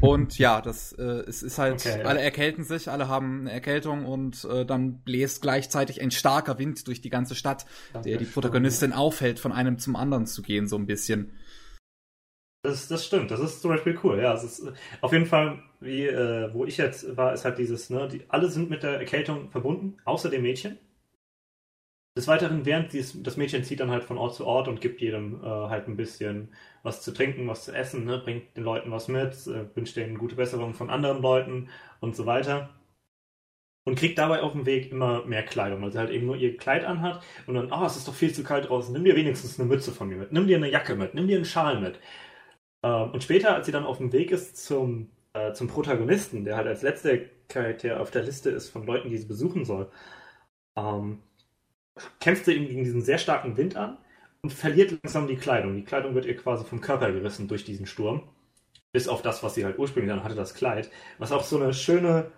Und 0.00 0.38
ja, 0.38 0.60
das 0.60 0.92
äh, 0.94 1.02
es 1.02 1.42
ist 1.42 1.58
halt, 1.58 1.74
okay, 1.74 2.02
alle 2.02 2.20
erkälten 2.20 2.64
sich, 2.64 2.90
alle 2.90 3.08
haben 3.08 3.42
eine 3.42 3.52
Erkältung 3.52 4.04
und 4.04 4.44
äh, 4.44 4.64
dann 4.64 5.00
bläst 5.02 5.42
gleichzeitig 5.42 6.00
ein 6.00 6.10
starker 6.10 6.58
Wind 6.58 6.88
durch 6.88 7.00
die 7.00 7.10
ganze 7.10 7.34
Stadt, 7.34 7.66
der 8.04 8.16
die 8.16 8.24
Protagonistin 8.24 8.92
aufhält, 8.92 9.38
von 9.38 9.52
einem 9.52 9.78
zum 9.78 9.94
anderen 9.94 10.26
zu 10.26 10.42
gehen, 10.42 10.66
so 10.66 10.76
ein 10.76 10.86
bisschen. 10.86 11.32
Das, 12.62 12.86
das 12.88 13.04
stimmt, 13.06 13.30
das 13.30 13.40
ist 13.40 13.60
zum 13.60 13.70
Beispiel 13.70 13.98
cool. 14.04 14.20
Ja, 14.20 14.34
es 14.34 14.44
ist 14.44 14.72
auf 15.00 15.12
jeden 15.12 15.26
Fall, 15.26 15.62
wie 15.80 16.06
äh, 16.06 16.52
wo 16.54 16.64
ich 16.64 16.76
jetzt 16.76 17.16
war, 17.16 17.32
ist 17.32 17.44
halt 17.44 17.58
dieses, 17.58 17.90
ne, 17.90 18.06
die, 18.08 18.22
alle 18.28 18.48
sind 18.50 18.70
mit 18.70 18.82
der 18.84 18.98
Erkältung 19.00 19.50
verbunden, 19.50 19.96
außer 20.04 20.30
dem 20.30 20.42
Mädchen. 20.42 20.78
Des 22.16 22.26
Weiteren, 22.26 22.64
während 22.64 22.92
dies, 22.94 23.22
das 23.22 23.36
Mädchen 23.36 23.64
zieht 23.64 23.80
dann 23.80 23.90
halt 23.90 24.02
von 24.04 24.16
Ort 24.16 24.34
zu 24.34 24.46
Ort 24.46 24.66
und 24.68 24.80
gibt 24.80 25.00
jedem 25.02 25.42
äh, 25.42 25.46
halt 25.46 25.88
ein 25.88 25.96
bisschen 25.96 26.48
was 26.82 27.02
zu 27.02 27.12
trinken, 27.12 27.46
was 27.48 27.64
zu 27.66 27.72
essen, 27.72 28.04
ne, 28.06 28.18
bringt 28.18 28.56
den 28.56 28.64
Leuten 28.64 28.90
was 28.90 29.08
mit, 29.08 29.46
äh, 29.46 29.74
wünscht 29.76 29.96
denen 29.96 30.16
gute 30.18 30.36
Besserung 30.36 30.72
von 30.74 30.88
anderen 30.90 31.20
Leuten 31.20 31.68
und 32.00 32.16
so 32.16 32.24
weiter. 32.26 32.70
Und 33.84 33.98
kriegt 33.98 34.18
dabei 34.18 34.42
auf 34.42 34.52
dem 34.52 34.64
Weg 34.66 34.92
immer 34.92 35.24
mehr 35.24 35.44
Kleidung, 35.44 35.82
weil 35.82 35.90
sie 35.92 35.98
halt 35.98 36.10
eben 36.10 36.26
nur 36.26 36.36
ihr 36.36 36.56
Kleid 36.56 36.84
anhat 36.84 37.20
und 37.48 37.54
dann, 37.54 37.72
oh, 37.72 37.84
es 37.84 37.96
ist 37.96 38.06
doch 38.06 38.14
viel 38.14 38.32
zu 38.32 38.44
kalt 38.44 38.68
draußen, 38.68 38.92
nimm 38.92 39.04
dir 39.04 39.16
wenigstens 39.16 39.58
eine 39.58 39.68
Mütze 39.68 39.90
von 39.92 40.08
mir 40.08 40.16
mit, 40.16 40.32
nimm 40.32 40.46
dir 40.46 40.56
eine 40.56 40.70
Jacke 40.70 40.94
mit, 40.94 41.14
nimm 41.14 41.26
dir 41.26 41.36
einen 41.36 41.44
Schal 41.44 41.80
mit. 41.80 41.98
Ähm, 42.82 43.10
und 43.12 43.22
später, 43.22 43.54
als 43.54 43.66
sie 43.66 43.72
dann 43.72 43.84
auf 43.86 43.98
dem 43.98 44.12
Weg 44.12 44.30
ist 44.30 44.56
zum, 44.64 45.10
äh, 45.34 45.52
zum 45.52 45.68
Protagonisten, 45.68 46.44
der 46.44 46.56
halt 46.56 46.66
als 46.66 46.82
letzter 46.82 47.18
Charakter 47.48 48.00
auf 48.00 48.10
der 48.10 48.22
Liste 48.22 48.50
ist 48.50 48.70
von 48.70 48.86
Leuten, 48.86 49.08
die 49.10 49.18
sie 49.18 49.26
besuchen 49.26 49.64
soll, 49.64 49.90
ähm, 50.76 51.22
kämpft 52.20 52.44
sie 52.46 52.54
gegen 52.58 52.84
diesen 52.84 53.02
sehr 53.02 53.18
starken 53.18 53.56
Wind 53.56 53.76
an 53.76 53.98
und 54.42 54.52
verliert 54.52 54.92
langsam 55.02 55.26
die 55.28 55.36
Kleidung. 55.36 55.76
Die 55.76 55.84
Kleidung 55.84 56.14
wird 56.14 56.26
ihr 56.26 56.36
quasi 56.36 56.64
vom 56.64 56.80
Körper 56.80 57.12
gerissen 57.12 57.48
durch 57.48 57.64
diesen 57.64 57.86
Sturm. 57.86 58.22
Bis 58.92 59.08
auf 59.08 59.22
das, 59.22 59.42
was 59.42 59.54
sie 59.54 59.64
halt 59.64 59.78
ursprünglich 59.78 60.10
dann 60.14 60.24
hatte, 60.24 60.34
das 60.34 60.54
Kleid. 60.54 60.90
Was 61.18 61.32
auch 61.32 61.44
so 61.44 61.58
eine 61.58 61.74
schöne, 61.74 62.32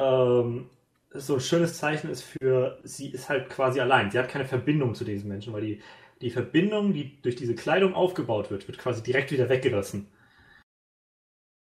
ähm, 0.00 0.70
so 1.12 1.34
ein 1.34 1.40
schönes 1.40 1.78
Zeichen 1.78 2.10
ist 2.10 2.22
für, 2.22 2.78
sie 2.84 3.10
ist 3.10 3.28
halt 3.28 3.50
quasi 3.50 3.80
allein. 3.80 4.10
Sie 4.10 4.18
hat 4.18 4.28
keine 4.30 4.46
Verbindung 4.46 4.94
zu 4.94 5.04
diesen 5.04 5.28
Menschen, 5.28 5.52
weil 5.52 5.62
die, 5.62 5.82
die 6.22 6.30
Verbindung, 6.30 6.92
die 6.92 7.20
durch 7.20 7.36
diese 7.36 7.54
Kleidung 7.54 7.94
aufgebaut 7.94 8.50
wird, 8.50 8.68
wird 8.68 8.78
quasi 8.78 9.02
direkt 9.02 9.32
wieder 9.32 9.48
weggerissen. 9.48 10.08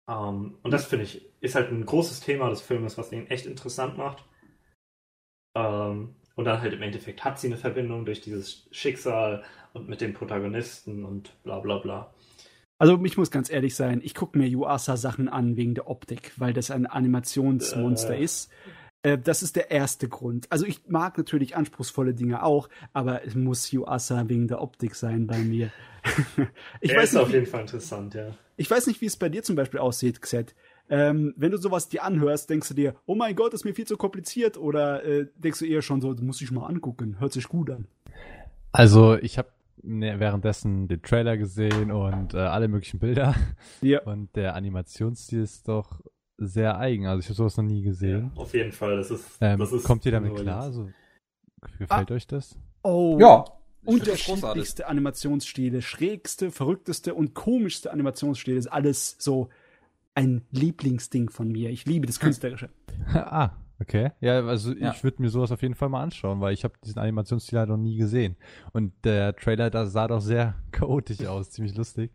Ähm, 0.10 0.58
und 0.64 0.72
das 0.72 0.86
finde 0.86 1.06
ich, 1.06 1.26
ist 1.42 1.56
halt 1.56 1.72
ein 1.72 1.86
großes 1.86 2.22
Thema 2.22 2.50
des 2.50 2.62
Filmes, 2.62 2.98
was 2.98 3.10
den 3.10 3.28
echt 3.28 3.46
interessant 3.46 3.98
macht. 3.98 4.26
Ähm, 5.56 6.16
und 6.36 6.46
dann 6.46 6.62
halt 6.62 6.74
im 6.74 6.82
Endeffekt 6.82 7.24
hat 7.24 7.40
sie 7.40 7.48
eine 7.48 7.58
Verbindung 7.58 8.06
durch 8.06 8.22
dieses 8.22 8.68
Schicksal 8.72 9.44
und 9.74 9.88
mit 9.88 10.02
dem 10.02 10.14
Protagonisten 10.14 11.06
und 11.06 11.32
bla 11.44 11.60
bla 11.60 11.78
bla. 11.78 12.14
Also 12.78 13.02
ich 13.06 13.18
muss 13.18 13.32
ganz 13.32 13.50
ehrlich 13.50 13.74
sein, 13.76 14.02
ich 14.04 14.14
gucke 14.16 14.38
mir 14.38 14.48
Yuasa 14.48 14.98
Sachen 14.98 15.30
an 15.30 15.56
wegen 15.56 15.76
der 15.76 15.90
Optik, 15.90 16.34
weil 16.36 16.52
das 16.52 16.72
ein 16.72 16.86
Animationsmonster 16.86 18.16
äh. 18.16 18.24
ist. 18.24 18.52
Äh, 19.06 19.20
das 19.20 19.44
ist 19.44 19.56
der 19.56 19.70
erste 19.70 20.10
Grund. 20.10 20.52
Also 20.52 20.66
ich 20.66 20.82
mag 20.88 21.18
natürlich 21.18 21.56
anspruchsvolle 21.56 22.16
Dinge 22.16 22.42
auch, 22.42 22.70
aber 22.92 23.24
es 23.24 23.36
muss 23.36 23.72
Yuasa 23.72 24.28
wegen 24.28 24.48
der 24.48 24.62
Optik 24.62 24.96
sein 24.96 25.28
bei 25.28 25.38
mir. 25.38 25.72
ich 26.82 26.92
er 26.92 26.98
weiß 26.98 27.10
ist 27.10 27.14
nicht, 27.14 27.22
auf 27.22 27.32
jeden 27.32 27.46
Fall 27.46 27.62
interessant, 27.62 28.16
ja. 28.16 28.30
Ich 28.58 28.70
weiß 28.70 28.88
nicht, 28.88 29.02
wie 29.02 29.06
es 29.06 29.16
bei 29.16 29.30
dir 29.30 29.44
zum 29.44 29.56
Beispiel 29.56 29.80
aussieht, 29.80 30.22
Xet. 30.22 30.56
Ähm, 30.90 31.36
wenn 31.38 31.52
du 31.52 31.58
sowas 31.58 31.88
dir 31.88 32.04
anhörst, 32.04 32.50
denkst 32.50 32.70
du 32.70 32.74
dir, 32.74 32.96
oh 33.06 33.14
mein 33.14 33.36
Gott, 33.36 33.54
ist 33.54 33.64
mir 33.64 33.76
viel 33.76 33.86
zu 33.86 33.96
kompliziert 33.96 34.58
oder 34.58 35.04
äh, 35.04 35.28
denkst 35.36 35.60
du 35.60 35.66
eher 35.66 35.84
schon 35.84 36.02
so, 36.02 36.16
muss 36.22 36.42
ich 36.42 36.50
mal 36.50 36.66
angucken, 36.66 37.20
hört 37.20 37.34
sich 37.34 37.48
gut 37.48 37.70
an. 37.70 37.88
Also 38.72 39.16
ich 39.18 39.38
habe 39.38 39.50
ne, 39.84 40.20
währenddessen 40.20 40.88
den 40.88 41.02
Trailer 41.04 41.38
gesehen 41.38 41.92
und 41.92 42.34
äh, 42.34 42.38
alle 42.38 42.68
möglichen 42.68 43.00
Bilder. 43.00 43.36
Ja. 43.82 44.02
Und 44.02 44.36
der 44.36 44.56
Animationsstil 44.56 45.42
ist 45.42 45.68
doch 45.68 46.02
sehr 46.38 46.78
eigen. 46.78 47.08
Also 47.08 47.20
ich 47.20 47.26
habe 47.28 47.36
sowas 47.36 47.58
noch 47.58 47.64
nie 47.64 47.82
gesehen. 47.82 48.32
Ja, 48.36 48.42
auf 48.42 48.54
jeden 48.54 48.72
Fall. 48.72 48.98
Das 48.98 49.12
ist, 49.12 49.38
ähm, 49.42 49.60
das 49.60 49.72
ist 49.72 49.84
kommt 49.84 50.06
ihr 50.06 50.12
damit 50.12 50.36
klar? 50.36 50.62
Also, 50.62 50.90
gefällt 51.80 52.12
ah. 52.12 52.14
euch 52.14 52.28
das? 52.28 52.58
Oh. 52.84 53.18
Ja. 53.20 53.46
Unterschiedlichste 53.86 54.88
Animationsstile, 54.88 55.84
schrägste, 55.84 56.52
verrückteste 56.52 57.14
und 57.14 57.36
komischste 57.36 57.92
Animationsstile 57.92 58.58
ist 58.58 58.68
alles 58.68 59.16
so 59.20 59.50
ein 60.16 60.42
Lieblingsding 60.52 61.30
von 61.30 61.52
mir. 61.52 61.70
Ich 61.70 61.86
liebe 61.86 62.08
das 62.08 62.20
Künstlerische. 62.20 62.70
ah, 63.14 63.52
okay. 63.80 64.12
Ja, 64.22 64.44
also 64.44 64.74
ja. 64.74 64.92
ich 64.92 65.04
würde 65.04 65.22
mir 65.22 65.30
sowas 65.30 65.52
auf 65.52 65.62
jeden 65.62 65.76
Fall 65.76 65.90
mal 65.90 66.02
anschauen, 66.02 66.42
weil 66.42 66.54
ich 66.54 66.64
habe 66.64 66.74
diesen 66.84 66.98
Animationsstil 66.98 67.60
halt 67.60 67.70
noch 67.70 67.78
nie 67.78 67.98
gesehen. 67.98 68.38
Und 68.74 68.94
der 69.04 69.36
Trailer, 69.36 69.70
da 69.70 69.86
sah 69.86 70.08
doch 70.08 70.22
sehr 70.22 70.56
chaotisch 70.72 71.24
aus, 71.28 71.52
ziemlich 71.52 71.76
lustig. 71.76 72.12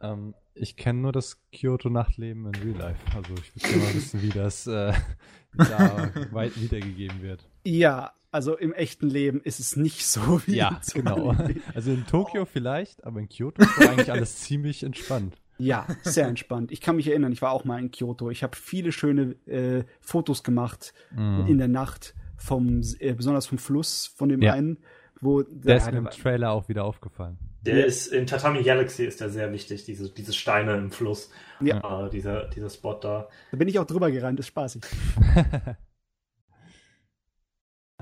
Ähm, 0.00 0.34
ich 0.54 0.76
kenne 0.76 1.00
nur 1.00 1.12
das 1.12 1.42
Kyoto-Nachtleben 1.52 2.46
in 2.46 2.54
Real 2.54 2.78
Life. 2.78 3.00
Also 3.14 3.34
ich 3.34 3.54
würde 3.54 3.68
gerne 3.68 3.84
mal 3.84 3.94
wissen, 3.94 4.22
wie 4.22 4.28
das 4.28 4.66
äh, 4.66 4.92
da 5.56 6.10
weit 6.30 6.60
wiedergegeben 6.60 7.22
wird. 7.22 7.48
Ja, 7.64 8.12
also 8.30 8.56
im 8.56 8.72
echten 8.72 9.08
Leben 9.08 9.40
ist 9.42 9.60
es 9.60 9.76
nicht 9.76 10.06
so 10.06 10.40
wie 10.46 10.56
Ja, 10.56 10.80
genau. 10.92 11.34
Also 11.74 11.92
in 11.92 12.06
Tokio 12.06 12.44
vielleicht, 12.44 13.04
aber 13.04 13.20
in 13.20 13.28
Kyoto 13.28 13.62
ist 13.62 13.80
eigentlich 13.80 14.10
alles 14.10 14.40
ziemlich 14.40 14.82
entspannt. 14.82 15.36
Ja, 15.56 15.86
sehr 16.02 16.26
entspannt. 16.26 16.72
Ich 16.72 16.80
kann 16.80 16.96
mich 16.96 17.06
erinnern, 17.06 17.30
ich 17.30 17.40
war 17.40 17.52
auch 17.52 17.64
mal 17.64 17.78
in 17.78 17.92
Kyoto. 17.92 18.30
Ich 18.30 18.42
habe 18.42 18.56
viele 18.56 18.90
schöne 18.90 19.36
äh, 19.46 19.84
Fotos 20.00 20.42
gemacht 20.42 20.92
mm. 21.12 21.46
in 21.46 21.58
der 21.58 21.68
Nacht 21.68 22.14
vom, 22.36 22.80
äh, 22.98 23.14
besonders 23.14 23.46
vom 23.46 23.58
Fluss, 23.58 24.08
von 24.16 24.28
dem 24.28 24.42
ja. 24.42 24.52
einen, 24.52 24.78
wo 25.20 25.42
der, 25.42 25.52
der 25.54 25.76
ist 25.76 25.92
mir 25.92 25.98
im 25.98 26.10
Trailer 26.10 26.50
auch 26.50 26.68
wieder 26.68 26.84
aufgefallen. 26.84 27.38
Der 27.64 27.78
ja. 27.78 27.84
ist 27.86 28.08
in 28.08 28.26
Tatami 28.26 28.62
Galaxy 28.62 29.04
ist 29.04 29.20
der 29.20 29.30
sehr 29.30 29.52
wichtig, 29.52 29.84
diese, 29.84 30.10
diese 30.10 30.32
Steine 30.32 30.76
im 30.76 30.90
Fluss. 30.90 31.30
Ja. 31.60 32.06
Äh, 32.06 32.10
dieser, 32.10 32.48
dieser 32.48 32.68
Spot 32.68 32.94
da. 32.94 33.28
Da 33.50 33.56
bin 33.56 33.68
ich 33.68 33.78
auch 33.78 33.86
drüber 33.86 34.10
gerannt, 34.10 34.38
ist 34.38 34.48
spaßig. 34.48 34.82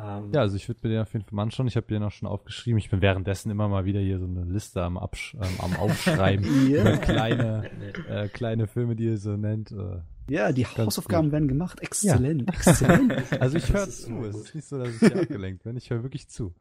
Ähm, 0.02 0.32
ja, 0.32 0.40
also 0.40 0.56
ich 0.56 0.68
würde 0.68 0.80
mir 0.82 0.94
den 0.94 1.02
auf 1.02 1.12
jeden 1.12 1.24
Fall 1.24 1.34
mal 1.36 1.42
anschauen. 1.42 1.66
Ich 1.66 1.76
habe 1.76 1.86
den 1.86 2.02
auch 2.02 2.10
schon 2.10 2.28
aufgeschrieben. 2.28 2.78
Ich 2.78 2.90
bin 2.90 3.02
währenddessen 3.02 3.50
immer 3.50 3.68
mal 3.68 3.84
wieder 3.84 4.00
hier 4.00 4.18
so 4.18 4.24
eine 4.24 4.44
Liste 4.44 4.82
am, 4.82 4.96
Absch 4.96 5.34
ähm, 5.34 5.54
am 5.58 5.76
Aufschreiben. 5.76 6.44
yeah. 6.68 6.96
kleine, 6.96 7.70
äh, 8.08 8.28
kleine 8.28 8.66
Filme, 8.66 8.96
die 8.96 9.04
ihr 9.04 9.18
so 9.18 9.36
nennt. 9.36 9.70
Äh, 9.70 10.00
ja, 10.28 10.52
die 10.52 10.66
Hausaufgaben 10.66 11.26
gut. 11.26 11.32
werden 11.32 11.48
gemacht. 11.48 11.80
Exzellent. 11.80 12.42
Ja. 12.48 12.54
Exzellent. 12.54 13.40
also 13.40 13.56
ich 13.56 13.72
höre 13.72 13.88
zu. 13.88 14.24
Es 14.24 14.36
ist 14.36 14.54
nicht 14.54 14.66
so, 14.66 14.78
dass 14.78 14.88
ich 14.88 14.98
hier 14.98 15.20
abgelenkt 15.20 15.62
bin. 15.62 15.76
Ich 15.76 15.90
höre 15.90 16.02
wirklich 16.02 16.28
zu. 16.28 16.54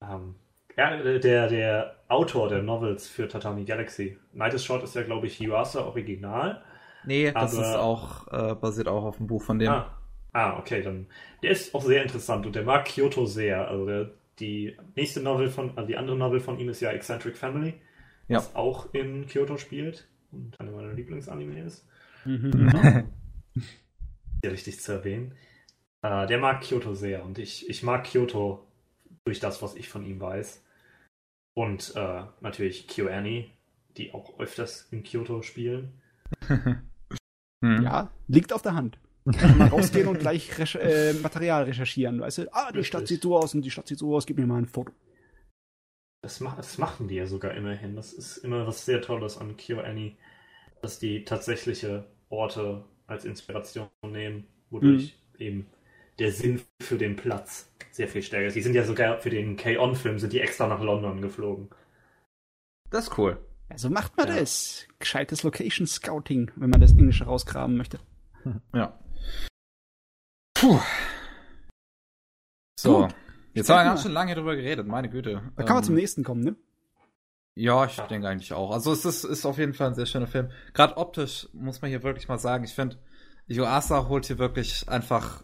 Um, 0.00 0.08
ähm, 0.10 0.34
ja, 0.78 0.96
der, 0.96 1.48
der 1.48 1.94
Autor 2.08 2.48
der 2.48 2.62
Novels 2.62 3.06
für 3.06 3.28
Tatami 3.28 3.64
Galaxy. 3.64 4.16
Night 4.32 4.54
is 4.54 4.64
Short 4.64 4.82
ist 4.82 4.94
ja, 4.94 5.02
glaube 5.02 5.26
ich, 5.26 5.38
Yuasa 5.38 5.80
Original. 5.84 6.62
Nee, 7.04 7.30
das 7.32 7.52
ist 7.52 7.76
auch, 7.76 8.26
äh, 8.28 8.54
basiert 8.54 8.88
auch 8.88 9.04
auf 9.04 9.18
dem 9.18 9.26
Buch 9.26 9.42
von 9.42 9.58
dem. 9.58 9.68
Ah, 9.68 9.98
Ah, 10.32 10.58
okay, 10.58 10.82
dann. 10.82 11.06
Der 11.42 11.50
ist 11.50 11.74
auch 11.74 11.82
sehr 11.82 12.02
interessant 12.02 12.46
und 12.46 12.54
der 12.54 12.62
mag 12.62 12.84
Kyoto 12.84 13.26
sehr. 13.26 13.68
Also 13.68 13.86
der, 13.86 14.10
die 14.38 14.76
nächste 14.94 15.20
Novel 15.20 15.48
von, 15.48 15.76
also 15.76 15.86
die 15.86 15.96
andere 15.96 16.16
Novel 16.16 16.40
von 16.40 16.58
ihm 16.58 16.68
ist 16.68 16.80
ja 16.80 16.90
Eccentric 16.90 17.36
Family, 17.36 17.74
ja. 18.28 18.38
was 18.38 18.54
auch 18.54 18.92
in 18.94 19.26
Kyoto 19.26 19.56
spielt 19.56 20.06
und 20.30 20.58
eine 20.60 20.70
meiner 20.70 20.92
Lieblingsanime 20.92 21.60
ist. 21.60 21.86
Mhm. 22.24 22.70
sehr 24.42 24.52
wichtig 24.52 24.80
zu 24.80 24.92
erwähnen. 24.92 25.34
Uh, 26.04 26.26
der 26.26 26.38
mag 26.38 26.60
Kyoto 26.60 26.94
sehr 26.94 27.24
und 27.24 27.40
ich, 27.40 27.68
ich 27.68 27.82
mag 27.82 28.04
Kyoto 28.04 28.64
durch 29.24 29.40
das, 29.40 29.60
was 29.62 29.74
ich 29.74 29.88
von 29.88 30.04
ihm 30.04 30.20
weiß. 30.20 30.64
Und 31.58 31.94
uh, 31.96 32.22
natürlich 32.40 32.86
KyoAni, 32.86 33.50
die 33.96 34.14
auch 34.14 34.38
öfters 34.38 34.86
in 34.92 35.02
Kyoto 35.02 35.42
spielen. 35.42 36.00
ja, 37.60 38.12
liegt 38.28 38.52
auf 38.52 38.62
der 38.62 38.76
Hand. 38.76 39.00
mal 39.24 39.66
rausgehen 39.66 40.06
und 40.06 40.20
gleich 40.20 40.56
recher 40.56 40.80
äh, 40.80 41.14
Material 41.14 41.64
recherchieren. 41.64 42.20
Weißt 42.20 42.38
du, 42.38 42.54
ah, 42.54 42.70
die 42.70 42.78
Richtig. 42.78 42.86
Stadt 42.86 43.08
sieht 43.08 43.22
so 43.22 43.36
aus 43.36 43.56
und 43.56 43.62
die 43.62 43.72
Stadt 43.72 43.88
sieht 43.88 43.98
so 43.98 44.14
aus, 44.14 44.24
gib 44.24 44.38
mir 44.38 44.46
mal 44.46 44.58
ein 44.58 44.66
Foto. 44.66 44.92
Das, 46.22 46.38
mach, 46.38 46.54
das 46.54 46.78
machen 46.78 47.08
die 47.08 47.16
ja 47.16 47.26
sogar 47.26 47.54
immerhin. 47.54 47.96
Das 47.96 48.12
ist 48.12 48.36
immer 48.36 48.64
was 48.64 48.84
sehr 48.84 49.02
Tolles 49.02 49.36
an 49.36 49.56
KyoAni, 49.56 50.16
dass 50.80 51.00
die 51.00 51.24
tatsächliche 51.24 52.06
Orte 52.28 52.84
als 53.08 53.24
Inspiration 53.24 53.88
nehmen, 54.04 54.46
wodurch 54.70 55.18
mhm. 55.32 55.40
eben 55.40 55.66
der 56.18 56.32
Sinn 56.32 56.62
für 56.80 56.98
den 56.98 57.16
Platz 57.16 57.70
sehr 57.90 58.08
viel 58.08 58.22
stärker 58.22 58.46
ist. 58.46 58.54
Die 58.54 58.62
sind 58.62 58.74
ja 58.74 58.84
sogar 58.84 59.20
für 59.20 59.30
den 59.30 59.56
K-On-Film 59.56 60.18
sind 60.18 60.32
die 60.32 60.40
extra 60.40 60.66
nach 60.66 60.80
London 60.80 61.20
geflogen. 61.20 61.68
Das 62.90 63.08
ist 63.08 63.18
cool. 63.18 63.38
Also 63.68 63.90
macht 63.90 64.16
man 64.16 64.28
ja. 64.28 64.36
das. 64.36 64.86
Gescheites 64.98 65.42
Location 65.42 65.86
Scouting, 65.86 66.50
wenn 66.56 66.70
man 66.70 66.80
das 66.80 66.92
Englische 66.92 67.24
rausgraben 67.24 67.76
möchte. 67.76 67.98
Ja. 68.72 68.98
Puh. 70.54 70.80
So. 72.78 73.02
Gut. 73.02 73.14
Jetzt 73.52 73.68
haben 73.68 73.78
wir 73.78 73.84
ganz 73.84 74.02
schön 74.02 74.12
lange 74.12 74.34
drüber 74.34 74.56
geredet, 74.56 74.86
meine 74.86 75.10
Güte. 75.10 75.42
Da 75.56 75.64
kann 75.64 75.74
man 75.74 75.82
ähm, 75.82 75.86
zum 75.86 75.94
nächsten 75.96 76.24
kommen, 76.24 76.42
ne? 76.42 76.56
Ja, 77.56 77.84
ich 77.86 77.96
denke 77.96 78.28
eigentlich 78.28 78.52
auch. 78.52 78.70
Also 78.70 78.92
es 78.92 79.04
ist, 79.04 79.24
ist 79.24 79.44
auf 79.44 79.58
jeden 79.58 79.74
Fall 79.74 79.88
ein 79.88 79.94
sehr 79.94 80.06
schöner 80.06 80.28
Film. 80.28 80.50
Gerade 80.74 80.96
optisch 80.96 81.48
muss 81.52 81.82
man 81.82 81.90
hier 81.90 82.04
wirklich 82.04 82.28
mal 82.28 82.38
sagen, 82.38 82.62
ich 82.62 82.72
finde, 82.72 82.96
Yuasa 83.48 84.08
holt 84.08 84.26
hier 84.26 84.38
wirklich 84.38 84.88
einfach, 84.88 85.42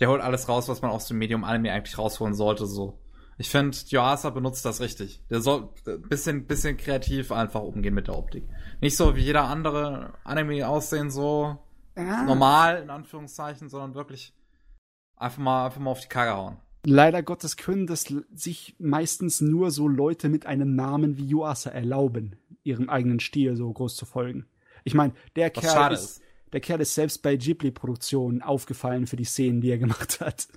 der 0.00 0.08
holt 0.08 0.20
alles 0.20 0.48
raus, 0.48 0.68
was 0.68 0.82
man 0.82 0.90
aus 0.90 1.06
dem 1.08 1.18
Medium 1.18 1.44
Anime 1.44 1.72
eigentlich 1.72 1.98
rausholen 1.98 2.34
sollte, 2.34 2.66
so. 2.66 2.98
Ich 3.38 3.50
finde, 3.50 3.76
Yuasa 3.88 4.30
benutzt 4.30 4.64
das 4.64 4.80
richtig. 4.80 5.22
Der 5.28 5.42
soll 5.42 5.68
ein 5.86 6.02
bisschen, 6.02 6.46
bisschen 6.46 6.78
kreativ 6.78 7.32
einfach 7.32 7.60
umgehen 7.60 7.92
mit 7.92 8.08
der 8.08 8.16
Optik. 8.16 8.48
Nicht 8.80 8.96
so 8.96 9.14
wie 9.14 9.20
jeder 9.20 9.44
andere 9.44 10.14
Anime 10.24 10.66
aussehen, 10.66 11.10
so 11.10 11.58
ja. 11.96 12.22
normal, 12.22 12.82
in 12.82 12.90
Anführungszeichen, 12.90 13.68
sondern 13.68 13.94
wirklich 13.94 14.34
einfach 15.16 15.38
mal, 15.38 15.66
einfach 15.66 15.80
mal 15.80 15.90
auf 15.90 16.00
die 16.00 16.08
Kacke 16.08 16.34
hauen. 16.34 16.56
Leider 16.84 17.22
Gottes 17.22 17.56
können 17.56 17.86
das 17.86 18.06
sich 18.32 18.76
meistens 18.78 19.40
nur 19.40 19.70
so 19.70 19.88
Leute 19.88 20.28
mit 20.28 20.46
einem 20.46 20.74
Namen 20.74 21.18
wie 21.18 21.26
Yuasa 21.26 21.70
erlauben, 21.70 22.36
ihrem 22.62 22.88
eigenen 22.88 23.20
Stil 23.20 23.56
so 23.56 23.70
groß 23.70 23.96
zu 23.96 24.06
folgen. 24.06 24.46
Ich 24.84 24.94
meine, 24.94 25.12
der 25.34 25.50
Was 25.54 25.64
Kerl 25.64 25.92
ist, 25.92 26.02
ist, 26.02 26.22
der 26.56 26.62
Kerl 26.62 26.80
ist 26.80 26.94
selbst 26.94 27.20
bei 27.20 27.36
Ghibli-Produktionen 27.36 28.40
aufgefallen 28.40 29.06
für 29.06 29.16
die 29.16 29.24
Szenen, 29.24 29.60
die 29.60 29.70
er 29.70 29.76
gemacht 29.76 30.20
hat. 30.20 30.48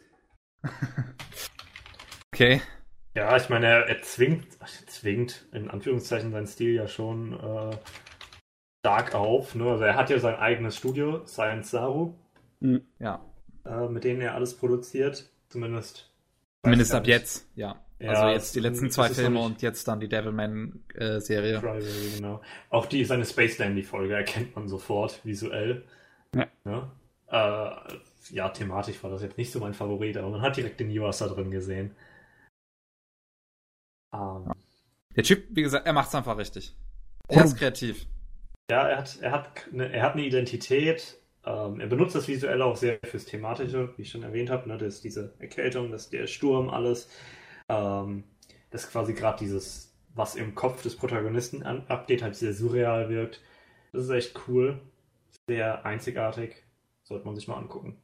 okay. 2.33 2.61
Ja, 3.15 3.35
ich 3.35 3.49
meine, 3.49 3.65
er, 3.65 3.89
er 3.89 4.01
zwingt, 4.01 4.47
er 4.61 4.87
zwingt 4.87 5.45
in 5.51 5.69
Anführungszeichen 5.69 6.31
seinen 6.31 6.47
Stil 6.47 6.73
ja 6.73 6.87
schon 6.87 7.33
äh, 7.33 7.75
stark 8.79 9.13
auf. 9.13 9.55
Ne? 9.55 9.65
Also 9.65 9.83
er 9.83 9.95
hat 9.95 10.09
ja 10.09 10.19
sein 10.19 10.35
eigenes 10.35 10.77
Studio, 10.77 11.25
Science 11.25 11.71
Saru. 11.71 12.13
Mhm. 12.61 12.87
Ja. 12.99 13.21
Äh, 13.65 13.89
mit 13.89 14.05
denen 14.05 14.21
er 14.21 14.35
alles 14.35 14.55
produziert. 14.55 15.29
Zumindest. 15.49 16.13
Zumindest 16.63 16.93
ab 16.93 17.07
jetzt, 17.07 17.45
ja. 17.55 17.75
Ja, 17.99 18.11
also 18.11 18.27
jetzt 18.29 18.55
die 18.55 18.61
letzten 18.61 18.89
zwei 18.89 19.09
Filme 19.09 19.41
und 19.41 19.61
jetzt 19.61 19.87
dann 19.87 19.99
die 19.99 20.07
Devilman-Serie. 20.07 21.57
Äh, 21.57 22.15
genau. 22.15 22.41
Auch 22.69 22.85
die, 22.85 23.03
seine 23.03 23.25
Space 23.25 23.57
Dandy-Folge 23.57 24.15
erkennt 24.15 24.55
man 24.55 24.69
sofort 24.69 25.19
visuell. 25.25 25.83
Ja. 26.33 26.47
Ja? 26.65 26.91
Äh, 27.31 27.99
ja, 28.31 28.49
thematisch 28.49 29.03
war 29.03 29.09
das 29.09 29.21
jetzt 29.21 29.37
nicht 29.37 29.51
so 29.51 29.59
mein 29.59 29.73
Favorit, 29.73 30.17
aber 30.17 30.29
man 30.29 30.41
hat 30.41 30.55
direkt 30.55 30.79
den 30.79 30.91
Yuasa 30.91 31.27
drin 31.27 31.51
gesehen. 31.51 31.95
Ähm. 34.13 34.51
der 35.15 35.23
Typ, 35.23 35.45
wie 35.49 35.61
gesagt, 35.61 35.85
er 35.85 35.93
macht 35.93 36.07
es 36.07 36.15
einfach 36.15 36.37
richtig. 36.37 36.75
Er 37.27 37.43
ist 37.43 37.57
kreativ. 37.57 38.07
Ja, 38.71 38.87
er 38.87 38.97
hat, 38.97 39.19
er 39.21 39.31
hat, 39.31 39.67
eine, 39.71 39.91
er 39.91 40.03
hat 40.03 40.13
eine 40.13 40.23
Identität. 40.23 41.17
Ähm, 41.45 41.79
er 41.79 41.87
benutzt 41.87 42.15
das 42.15 42.27
visuell 42.27 42.61
auch 42.61 42.75
sehr 42.75 42.99
fürs 43.03 43.25
Thematische, 43.25 43.93
wie 43.97 44.03
ich 44.03 44.09
schon 44.09 44.23
erwähnt 44.23 44.49
habe. 44.49 44.67
Ne? 44.67 44.77
Das 44.77 44.95
ist 44.95 45.03
diese 45.03 45.33
Erkältung, 45.39 45.91
das 45.91 46.09
der 46.09 46.27
Sturm, 46.27 46.69
alles. 46.69 47.09
Ähm, 47.69 48.23
das 48.71 48.89
quasi 48.91 49.13
gerade 49.13 49.39
dieses, 49.39 49.93
was 50.13 50.35
im 50.35 50.55
Kopf 50.55 50.83
des 50.83 50.95
Protagonisten 50.95 51.63
an, 51.63 51.85
abgeht, 51.87 52.21
halt 52.21 52.35
sehr 52.35 52.53
surreal 52.53 53.09
wirkt. 53.09 53.41
Das 53.91 54.03
ist 54.03 54.09
echt 54.09 54.39
cool. 54.47 54.81
Sehr 55.47 55.85
einzigartig. 55.85 56.63
Sollte 57.03 57.25
man 57.25 57.35
sich 57.35 57.47
mal 57.47 57.57
angucken. 57.57 58.01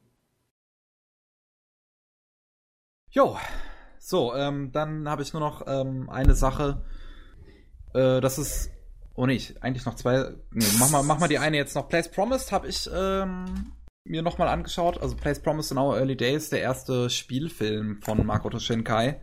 Jo, 3.10 3.38
so, 3.98 4.34
ähm, 4.34 4.72
dann 4.72 5.08
habe 5.08 5.22
ich 5.22 5.32
nur 5.32 5.40
noch 5.40 5.66
ähm, 5.66 6.10
eine 6.10 6.34
Sache. 6.34 6.84
Äh, 7.94 8.20
das 8.20 8.38
ist 8.38 8.70
Oh 9.16 9.24
nee, 9.24 9.40
eigentlich 9.60 9.86
noch 9.86 9.94
zwei. 9.94 10.34
Nee, 10.52 10.66
mach 10.78 10.90
mal, 10.90 11.02
mach 11.02 11.18
mal 11.18 11.28
die 11.28 11.38
eine 11.38 11.56
jetzt 11.56 11.74
noch. 11.74 11.88
Place 11.88 12.10
Promised 12.10 12.52
habe 12.52 12.68
ich 12.68 12.88
ähm, 12.94 13.72
mir 14.04 14.20
nochmal 14.20 14.48
angeschaut. 14.48 15.00
Also 15.00 15.16
Place 15.16 15.40
Promised 15.40 15.72
in 15.72 15.78
Our 15.78 15.96
Early 15.96 16.16
Days, 16.16 16.50
der 16.50 16.60
erste 16.60 17.08
Spielfilm 17.08 18.02
von 18.02 18.24
Makoto 18.26 18.58
Shinkai. 18.58 19.18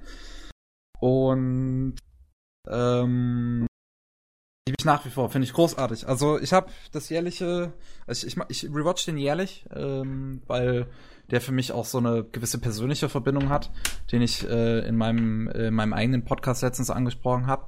Und 1.03 1.95
ähm, 2.65 3.67
liebe 4.65 4.77
ich 4.80 4.85
nach 4.85 5.06
wie 5.06 5.09
vor, 5.09 5.30
finde 5.30 5.45
ich 5.45 5.51
großartig. 5.51 6.07
Also 6.07 6.40
ich 6.40 6.53
habe 6.53 6.72
das 6.93 7.09
jährliche, 7.09 7.73
also 8.07 8.25
ich, 8.25 8.38
ich, 8.38 8.64
ich 8.64 8.73
rewatch 8.73 9.03
den 9.03 9.17
jährlich, 9.17 9.65
ähm, 9.75 10.43
weil 10.48 10.88
der 11.30 11.41
für 11.41 11.51
mich 11.51 11.73
auch 11.73 11.83
so 11.83 11.98
eine 11.98 12.23
gewisse 12.23 12.57
persönliche 12.57 13.09
Verbindung 13.09 13.49
hat, 13.49 13.69
den 14.14 14.22
ich 14.22 14.48
äh, 14.48 14.88
in 14.88 14.95
meinem, 14.95 15.49
äh, 15.49 15.67
in 15.67 15.73
meinem 15.73 15.91
eigenen 15.91 16.23
Podcast 16.23 16.61
letztens 16.61 16.90
angesprochen 16.90 17.48
habe. 17.48 17.67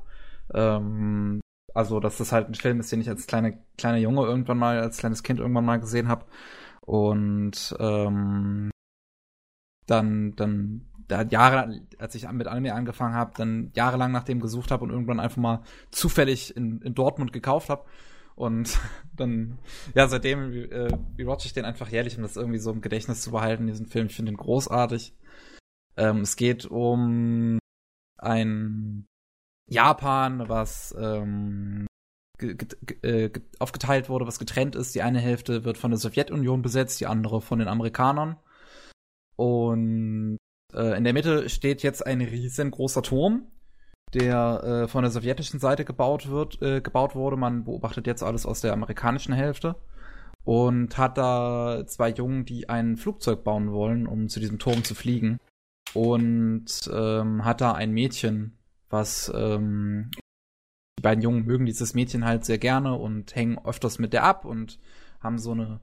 Ähm, 0.53 1.41
also, 1.73 1.99
dass 1.99 2.17
das 2.17 2.31
halt 2.31 2.47
ein 2.47 2.55
Film 2.55 2.79
ist, 2.79 2.89
den 2.93 3.01
ich 3.01 3.09
als 3.09 3.27
kleine, 3.27 3.59
kleiner 3.77 3.97
Junge 3.97 4.21
irgendwann 4.21 4.59
mal, 4.59 4.79
als 4.79 4.99
kleines 4.99 5.23
Kind 5.23 5.41
irgendwann 5.41 5.65
mal 5.65 5.81
gesehen 5.81 6.07
habe. 6.07 6.23
Und 6.79 7.75
ähm, 7.81 8.71
dann, 9.87 10.37
dann, 10.37 10.85
da 11.07 11.23
Jahre, 11.23 11.81
als 11.97 12.15
ich 12.15 12.29
mit 12.31 12.47
Anime 12.47 12.73
angefangen 12.73 13.15
habe, 13.15 13.33
dann 13.37 13.71
jahrelang 13.75 14.11
nach 14.11 14.23
dem 14.23 14.39
gesucht 14.39 14.71
habe 14.71 14.83
und 14.83 14.89
irgendwann 14.89 15.19
einfach 15.19 15.37
mal 15.37 15.63
zufällig 15.91 16.55
in, 16.55 16.81
in 16.81 16.95
Dortmund 16.95 17.33
gekauft 17.33 17.69
habe. 17.69 17.85
Und 18.35 18.77
dann, 19.15 19.59
ja, 19.93 20.07
seitdem 20.07 20.53
äh, 20.53 20.89
rewatch 21.17 21.45
ich 21.45 21.53
den 21.53 21.65
einfach 21.65 21.89
jährlich, 21.89 22.17
um 22.17 22.23
das 22.23 22.37
irgendwie 22.37 22.59
so 22.59 22.71
im 22.71 22.81
Gedächtnis 22.81 23.21
zu 23.21 23.31
behalten, 23.31 23.67
diesen 23.67 23.87
Film. 23.87 24.07
Ich 24.07 24.15
finde 24.15 24.31
ihn 24.31 24.37
großartig. 24.37 25.15
Ähm, 25.97 26.21
es 26.21 26.35
geht 26.35 26.65
um 26.65 27.59
ein 28.17 29.05
Japan, 29.67 30.49
was 30.49 30.95
ähm, 30.97 31.87
äh, 32.39 33.29
aufgeteilt 33.59 34.09
wurde, 34.09 34.27
was 34.27 34.39
getrennt 34.39 34.75
ist. 34.75 34.95
Die 34.95 35.01
eine 35.01 35.19
Hälfte 35.19 35.63
wird 35.63 35.77
von 35.77 35.91
der 35.91 35.97
Sowjetunion 35.97 36.61
besetzt, 36.61 36.99
die 36.99 37.07
andere 37.07 37.41
von 37.41 37.59
den 37.59 37.67
Amerikanern. 37.67 38.37
Und 39.37 40.37
äh, 40.75 40.97
in 40.97 41.03
der 41.03 41.13
Mitte 41.13 41.49
steht 41.49 41.83
jetzt 41.83 42.05
ein 42.05 42.21
riesengroßer 42.21 43.01
Turm, 43.01 43.47
der 44.13 44.63
äh, 44.63 44.87
von 44.87 45.03
der 45.03 45.11
sowjetischen 45.11 45.59
Seite 45.59 45.85
gebaut 45.85 46.29
wird, 46.29 46.61
äh, 46.61 46.81
gebaut 46.81 47.15
wurde. 47.15 47.37
Man 47.37 47.63
beobachtet 47.63 48.07
jetzt 48.07 48.23
alles 48.23 48.45
aus 48.45 48.61
der 48.61 48.73
amerikanischen 48.73 49.33
Hälfte 49.33 49.75
und 50.43 50.97
hat 50.97 51.17
da 51.17 51.83
zwei 51.87 52.09
Jungen, 52.09 52.45
die 52.45 52.69
ein 52.69 52.97
Flugzeug 52.97 53.43
bauen 53.43 53.71
wollen, 53.71 54.05
um 54.05 54.29
zu 54.29 54.39
diesem 54.39 54.59
Turm 54.59 54.83
zu 54.83 54.95
fliegen. 54.95 55.39
Und 55.93 56.89
ähm, 56.93 57.45
hat 57.45 57.61
da 57.61 57.71
ein 57.71 57.91
Mädchen 57.91 58.57
was 58.89 59.31
ähm, 59.35 60.11
die 60.97 61.01
beiden 61.01 61.21
Jungen 61.21 61.45
mögen 61.45 61.65
dieses 61.65 61.93
Mädchen 61.93 62.25
halt 62.25 62.45
sehr 62.45 62.57
gerne 62.57 62.95
und 62.95 63.35
hängen 63.35 63.59
öfters 63.65 63.99
mit 63.99 64.13
der 64.13 64.23
ab 64.23 64.45
und 64.45 64.79
haben 65.19 65.37
so 65.37 65.51
eine 65.51 65.81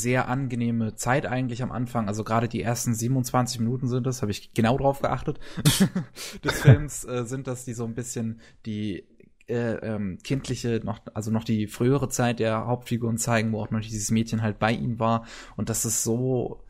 sehr 0.00 0.28
angenehme 0.28 0.96
Zeit 0.96 1.26
eigentlich 1.26 1.62
am 1.62 1.72
Anfang. 1.72 2.08
Also 2.08 2.24
gerade 2.24 2.48
die 2.48 2.62
ersten 2.62 2.94
27 2.94 3.60
Minuten 3.60 3.88
sind 3.88 4.06
das, 4.06 4.22
habe 4.22 4.32
ich 4.32 4.52
genau 4.52 4.76
drauf 4.76 5.00
geachtet, 5.00 5.38
des 6.44 6.60
Films 6.60 7.04
äh, 7.04 7.24
sind 7.24 7.46
das, 7.46 7.64
die 7.64 7.74
so 7.74 7.84
ein 7.84 7.94
bisschen 7.94 8.40
die 8.66 9.06
äh, 9.46 9.74
ähm, 9.74 10.18
kindliche, 10.24 10.80
noch, 10.82 11.00
also 11.14 11.30
noch 11.30 11.44
die 11.44 11.66
frühere 11.66 12.08
Zeit 12.08 12.40
der 12.40 12.66
Hauptfiguren 12.66 13.18
zeigen, 13.18 13.52
wo 13.52 13.60
auch 13.60 13.70
noch 13.70 13.80
dieses 13.80 14.10
Mädchen 14.10 14.42
halt 14.42 14.58
bei 14.58 14.72
ihm 14.72 14.98
war. 14.98 15.26
Und 15.56 15.68
das 15.68 15.84
ist 15.84 16.02
so 16.02 16.64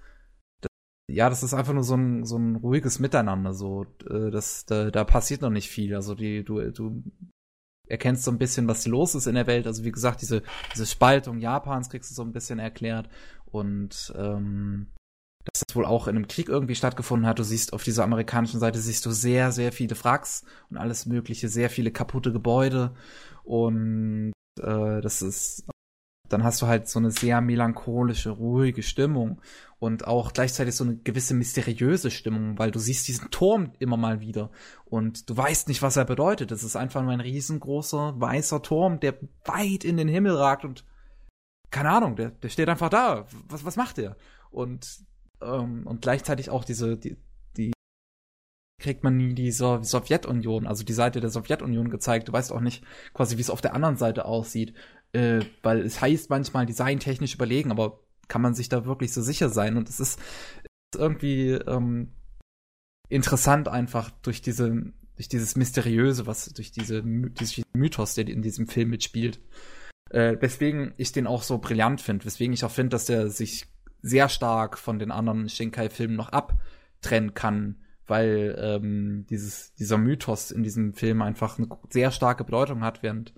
ja, 1.07 1.29
das 1.29 1.43
ist 1.43 1.55
einfach 1.55 1.75
nur 1.75 1.85
so 1.85 1.97
ein, 1.97 2.25
so 2.25 2.37
ein 2.39 2.57
ruhiges 2.57 2.99
Miteinander. 2.99 3.53
So, 3.53 3.87
äh, 4.09 4.31
das, 4.31 4.65
da, 4.65 4.91
da 4.91 5.05
passiert 5.05 5.43
noch 5.43 5.51
nicht 5.51 5.69
viel. 5.69 5.95
Also 5.95 6.15
die, 6.15 6.45
du, 6.45 6.71
du 6.71 7.03
erkennst 7.89 8.25
so 8.25 8.31
ein 8.31 8.39
bisschen, 8.39 8.69
was 8.69 8.87
los 8.87 9.15
ist 9.15 9.27
in 9.27 9.35
der 9.35 9.47
Welt. 9.47 9.67
Also 9.67 9.85
wie 9.85 9.93
gesagt, 9.93 10.23
diese, 10.23 10.43
diese 10.75 10.87
Spaltung 10.87 11.39
Japans 11.39 11.91
kriegst 11.91 12.11
du 12.11 12.15
so 12.15 12.23
ein 12.23 12.33
bisschen 12.33 12.59
erklärt. 12.59 13.09
Und 13.47 14.13
ähm, 14.17 14.89
dass 15.45 15.63
das 15.67 15.77
wohl 15.77 15.85
auch 15.85 16.09
in 16.09 16.17
einem 16.17 16.29
Krieg 16.29 16.49
irgendwie 16.49 16.75
stattgefunden 16.75 17.29
hat. 17.29 17.39
Du 17.39 17.45
siehst 17.45 17.73
auf 17.73 17.85
dieser 17.85 18.05
amerikanischen 18.05 18.61
Seite 18.61 18.79
siehst 18.79 19.05
du 19.05 19.11
sehr, 19.11 19.53
sehr 19.53 19.73
viele 19.73 20.03
Wracks 20.03 20.45
und 20.71 20.79
alles 20.79 21.07
mögliche, 21.07 21.49
sehr 21.49 21.69
viele 21.69 21.91
kaputte 21.91 22.33
Gebäude. 22.33 22.95
Und 23.45 24.33
äh, 24.61 25.01
das 25.01 25.21
ist 25.21 25.67
dann 26.29 26.43
hast 26.43 26.63
du 26.63 26.67
halt 26.67 26.89
so 26.89 26.99
eine 26.99 27.11
sehr 27.11 27.41
melancholische, 27.41 28.31
ruhige 28.31 28.83
Stimmung 28.83 29.41
und 29.85 30.07
auch 30.07 30.33
gleichzeitig 30.33 30.75
so 30.75 30.85
eine 30.85 30.97
gewisse 30.97 31.35
mysteriöse 31.35 32.11
Stimmung, 32.11 32.59
weil 32.59 32.71
du 32.71 32.79
siehst 32.79 33.07
diesen 33.07 33.31
Turm 33.31 33.73
immer 33.81 33.99
mal 33.99 34.19
wieder 34.21 34.51
und 34.87 35.29
du 35.29 35.37
weißt 35.37 35.69
nicht, 35.69 35.83
was 35.83 35.99
er 35.99 36.07
bedeutet. 36.07 36.51
Es 36.53 36.63
ist 36.63 36.75
einfach 36.75 37.03
nur 37.03 37.13
ein 37.13 37.21
riesengroßer 37.21 38.19
weißer 38.19 38.63
Turm, 38.63 38.99
der 38.99 39.19
weit 39.45 39.85
in 39.85 39.99
den 39.99 40.09
Himmel 40.09 40.37
ragt 40.37 40.65
und 40.65 40.87
keine 41.71 41.91
Ahnung, 41.91 42.17
der, 42.17 42.31
der 42.31 42.49
steht 42.49 42.71
einfach 42.71 42.89
da. 42.89 43.27
Was, 43.51 43.67
was 43.67 43.77
macht 43.77 43.99
der? 43.99 44.17
Und, 44.51 45.05
ähm, 45.43 45.87
und 45.87 46.01
gleichzeitig 46.01 46.49
auch 46.49 46.65
diese, 46.65 46.97
die, 46.97 47.19
die 47.59 47.73
kriegt 48.81 49.05
man 49.05 49.19
nie 49.19 49.35
die 49.35 49.53
so 49.53 49.83
Sowjetunion, 49.83 50.67
also 50.67 50.83
die 50.83 50.95
Seite 50.95 51.21
der 51.21 51.29
Sowjetunion 51.29 51.91
gezeigt. 51.91 52.29
Du 52.29 52.33
weißt 52.33 52.53
auch 52.53 52.61
nicht 52.61 52.85
quasi, 53.13 53.37
wie 53.37 53.43
es 53.43 53.51
auf 53.51 53.61
der 53.61 53.75
anderen 53.75 53.99
Seite 53.99 54.25
aussieht 54.25 54.73
äh, 55.15 55.45
weil 55.63 55.81
es 55.81 56.01
heißt 56.01 56.29
manchmal 56.29 56.67
designtechnisch 56.67 57.35
überlegen, 57.35 57.71
aber 57.71 58.01
kann 58.29 58.43
man 58.43 58.55
sich 58.55 58.69
da 58.69 58.85
wirklich 58.85 59.13
so 59.13 59.23
sicher 59.23 59.49
sein? 59.49 59.77
Und 59.77 59.89
es 59.89 60.01
ist, 60.01 60.19
ist 60.93 61.01
irgendwie 61.01 61.53
ähm, 61.53 62.13
interessant 63.09 63.69
einfach 63.69 64.11
durch 64.23 64.43
diese 64.43 64.93
durch 65.17 65.29
dieses 65.29 65.55
Mysteriöse, 65.55 66.27
was 66.27 66.47
durch 66.47 66.73
diese 66.73 67.03
diesen 67.03 67.65
Mythos, 67.73 68.15
der 68.15 68.27
in 68.27 68.43
diesem 68.43 68.67
Film 68.67 68.91
mitspielt. 68.91 69.41
Äh, 70.11 70.37
weswegen 70.41 70.93
ich 70.97 71.13
den 71.13 71.27
auch 71.27 71.43
so 71.43 71.59
brillant 71.59 72.01
finde, 72.01 72.25
weswegen 72.25 72.53
ich 72.53 72.65
auch 72.65 72.71
finde, 72.71 72.91
dass 72.91 73.07
der 73.07 73.31
sich 73.31 73.67
sehr 74.03 74.29
stark 74.29 74.79
von 74.79 74.99
den 74.99 75.11
anderen 75.11 75.49
Shinkai-Filmen 75.49 76.17
noch 76.17 76.29
abtrennen 76.29 77.33
kann, 77.35 77.77
weil 78.07 78.55
ähm, 78.59 79.27
dieses, 79.31 79.73
dieser 79.75 79.97
Mythos 79.97 80.51
in 80.51 80.63
diesem 80.63 80.93
Film 80.93 81.23
einfach 81.23 81.59
eine 81.59 81.69
sehr 81.89 82.11
starke 82.11 82.45
Bedeutung 82.45 82.83
hat, 82.83 83.03
während 83.03 83.33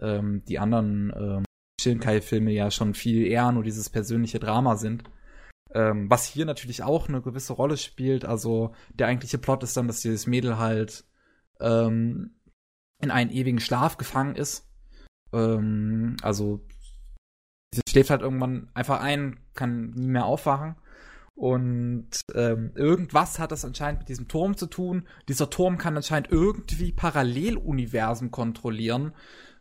ähm, 0.00 0.42
die 0.48 0.58
anderen 0.58 1.12
ähm, 1.14 1.44
Shinkai-Filme 1.80 2.52
ja 2.52 2.70
schon 2.70 2.94
viel 2.94 3.26
eher 3.26 3.50
nur 3.52 3.62
dieses 3.62 3.90
persönliche 3.90 4.38
Drama 4.38 4.76
sind. 4.76 5.04
Ähm, 5.74 6.08
was 6.10 6.24
hier 6.24 6.46
natürlich 6.46 6.82
auch 6.82 7.08
eine 7.08 7.20
gewisse 7.20 7.52
Rolle 7.52 7.76
spielt. 7.76 8.24
Also 8.24 8.74
der 8.94 9.06
eigentliche 9.06 9.38
Plot 9.38 9.62
ist 9.62 9.76
dann, 9.76 9.86
dass 9.86 10.00
dieses 10.00 10.26
Mädel 10.26 10.58
halt 10.58 11.04
ähm, 11.60 12.34
in 13.00 13.10
einen 13.10 13.30
ewigen 13.30 13.60
Schlaf 13.60 13.96
gefangen 13.96 14.34
ist. 14.34 14.66
Ähm, 15.32 16.16
also 16.22 16.66
sie 17.74 17.82
schläft 17.88 18.10
halt 18.10 18.22
irgendwann 18.22 18.70
einfach 18.74 19.00
ein, 19.00 19.40
kann 19.54 19.90
nie 19.90 20.08
mehr 20.08 20.24
aufwachen. 20.24 20.76
Und 21.34 22.08
ähm, 22.34 22.72
irgendwas 22.74 23.38
hat 23.38 23.52
das 23.52 23.64
anscheinend 23.64 24.00
mit 24.00 24.08
diesem 24.08 24.26
Turm 24.26 24.56
zu 24.56 24.66
tun. 24.66 25.06
Dieser 25.28 25.48
Turm 25.50 25.78
kann 25.78 25.96
anscheinend 25.96 26.32
irgendwie 26.32 26.90
Paralleluniversen 26.90 28.32
kontrollieren. 28.32 29.12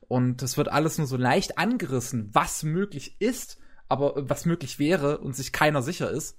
Und 0.08 0.42
es 0.42 0.58
wird 0.58 0.70
alles 0.70 0.98
nur 0.98 1.08
so 1.08 1.18
leicht 1.18 1.58
angerissen, 1.58 2.30
was 2.34 2.64
möglich 2.64 3.18
ist, 3.20 3.58
aber 3.90 4.30
was 4.30 4.46
möglich 4.46 4.80
wäre 4.80 5.18
und 5.20 5.36
sich 5.36 5.52
keiner 5.52 5.82
sicher 5.82 6.10
ist. 6.10 6.38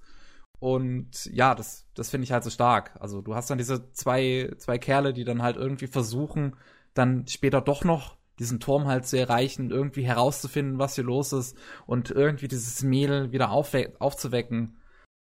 Und 0.59 1.27
ja, 1.27 1.55
das, 1.55 1.87
das 1.95 2.11
finde 2.11 2.25
ich 2.25 2.33
halt 2.33 2.45
so 2.45 2.51
stark. 2.51 2.97
Also 2.99 3.21
du 3.21 3.35
hast 3.35 3.51
dann 3.51 3.59
diese 3.59 3.93
zwei, 3.93 4.53
zwei 4.59 4.79
Kerle, 4.79 5.13
die 5.13 5.25
dann 5.25 5.43
halt 5.43 5.57
irgendwie 5.57 5.87
versuchen, 5.87 6.57
dann 6.95 7.27
später 7.29 7.61
doch 7.61 7.85
noch 7.85 8.17
diesen 8.39 8.61
Turm 8.61 8.87
halt 8.87 9.07
zu 9.07 9.19
erreichen, 9.19 9.71
irgendwie 9.71 10.03
herauszufinden, 10.03 10.79
was 10.79 10.95
hier 10.95 11.05
los 11.05 11.33
ist 11.33 11.57
und 11.87 12.11
irgendwie 12.11 12.49
dieses 12.49 12.83
Mädel 12.83 13.33
wieder 13.33 13.51
aufzuwecken. 13.51 14.79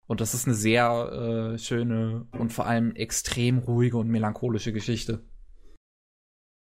Und 0.06 0.20
das 0.20 0.34
ist 0.34 0.46
eine 0.46 0.54
sehr 0.54 1.54
äh, 1.54 1.58
schöne 1.58 2.26
und 2.32 2.52
vor 2.52 2.66
allem 2.66 2.94
extrem 2.94 3.58
ruhige 3.58 3.96
und 3.96 4.08
melancholische 4.08 4.72
Geschichte. 4.72 5.22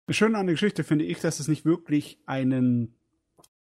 Das 0.07 0.15
Schöne 0.15 0.37
an 0.37 0.47
der 0.47 0.53
Geschichte 0.53 0.83
finde 0.83 1.05
ich, 1.05 1.19
dass 1.19 1.39
es 1.39 1.47
nicht 1.47 1.65
wirklich 1.65 2.19
einen 2.25 2.95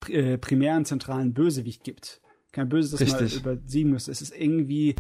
äh, 0.09 0.37
primären 0.39 0.85
zentralen 0.85 1.33
Bösewicht 1.35 1.85
gibt. 1.85 2.21
Kein 2.51 2.69
Böses, 2.69 2.99
das 2.99 3.13
man 3.13 3.29
übersiegen 3.29 3.91
muss. 3.91 4.09
Es 4.09 4.21
ist 4.21 4.37
irgendwie, 4.37 4.97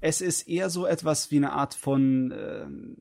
es 0.00 0.20
ist 0.20 0.48
eher 0.48 0.68
so 0.68 0.86
etwas 0.86 1.30
wie 1.30 1.36
eine 1.36 1.52
Art 1.52 1.74
von, 1.74 2.34
ähm, 2.36 2.96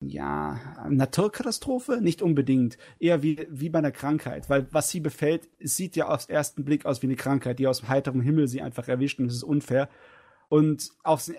ja, 0.00 0.86
Naturkatastrophe? 0.88 2.00
Nicht 2.00 2.22
unbedingt. 2.22 2.76
Eher 2.98 3.22
wie, 3.22 3.46
wie 3.50 3.68
bei 3.68 3.78
einer 3.78 3.92
Krankheit. 3.92 4.48
Weil 4.50 4.66
was 4.70 4.90
sie 4.90 5.00
befällt, 5.00 5.48
sieht 5.60 5.96
ja 5.96 6.08
auf 6.08 6.26
den 6.26 6.36
ersten 6.36 6.64
Blick 6.64 6.86
aus 6.86 7.02
wie 7.02 7.06
eine 7.06 7.16
Krankheit, 7.16 7.58
die 7.58 7.66
aus 7.66 7.80
dem 7.80 7.88
heiteren 7.88 8.20
Himmel 8.20 8.48
sie 8.48 8.62
einfach 8.62 8.88
erwischt 8.88 9.18
und 9.18 9.26
es 9.26 9.36
ist 9.36 9.44
unfair. 9.44 9.88
Und 10.48 10.90
aufs, 11.02 11.32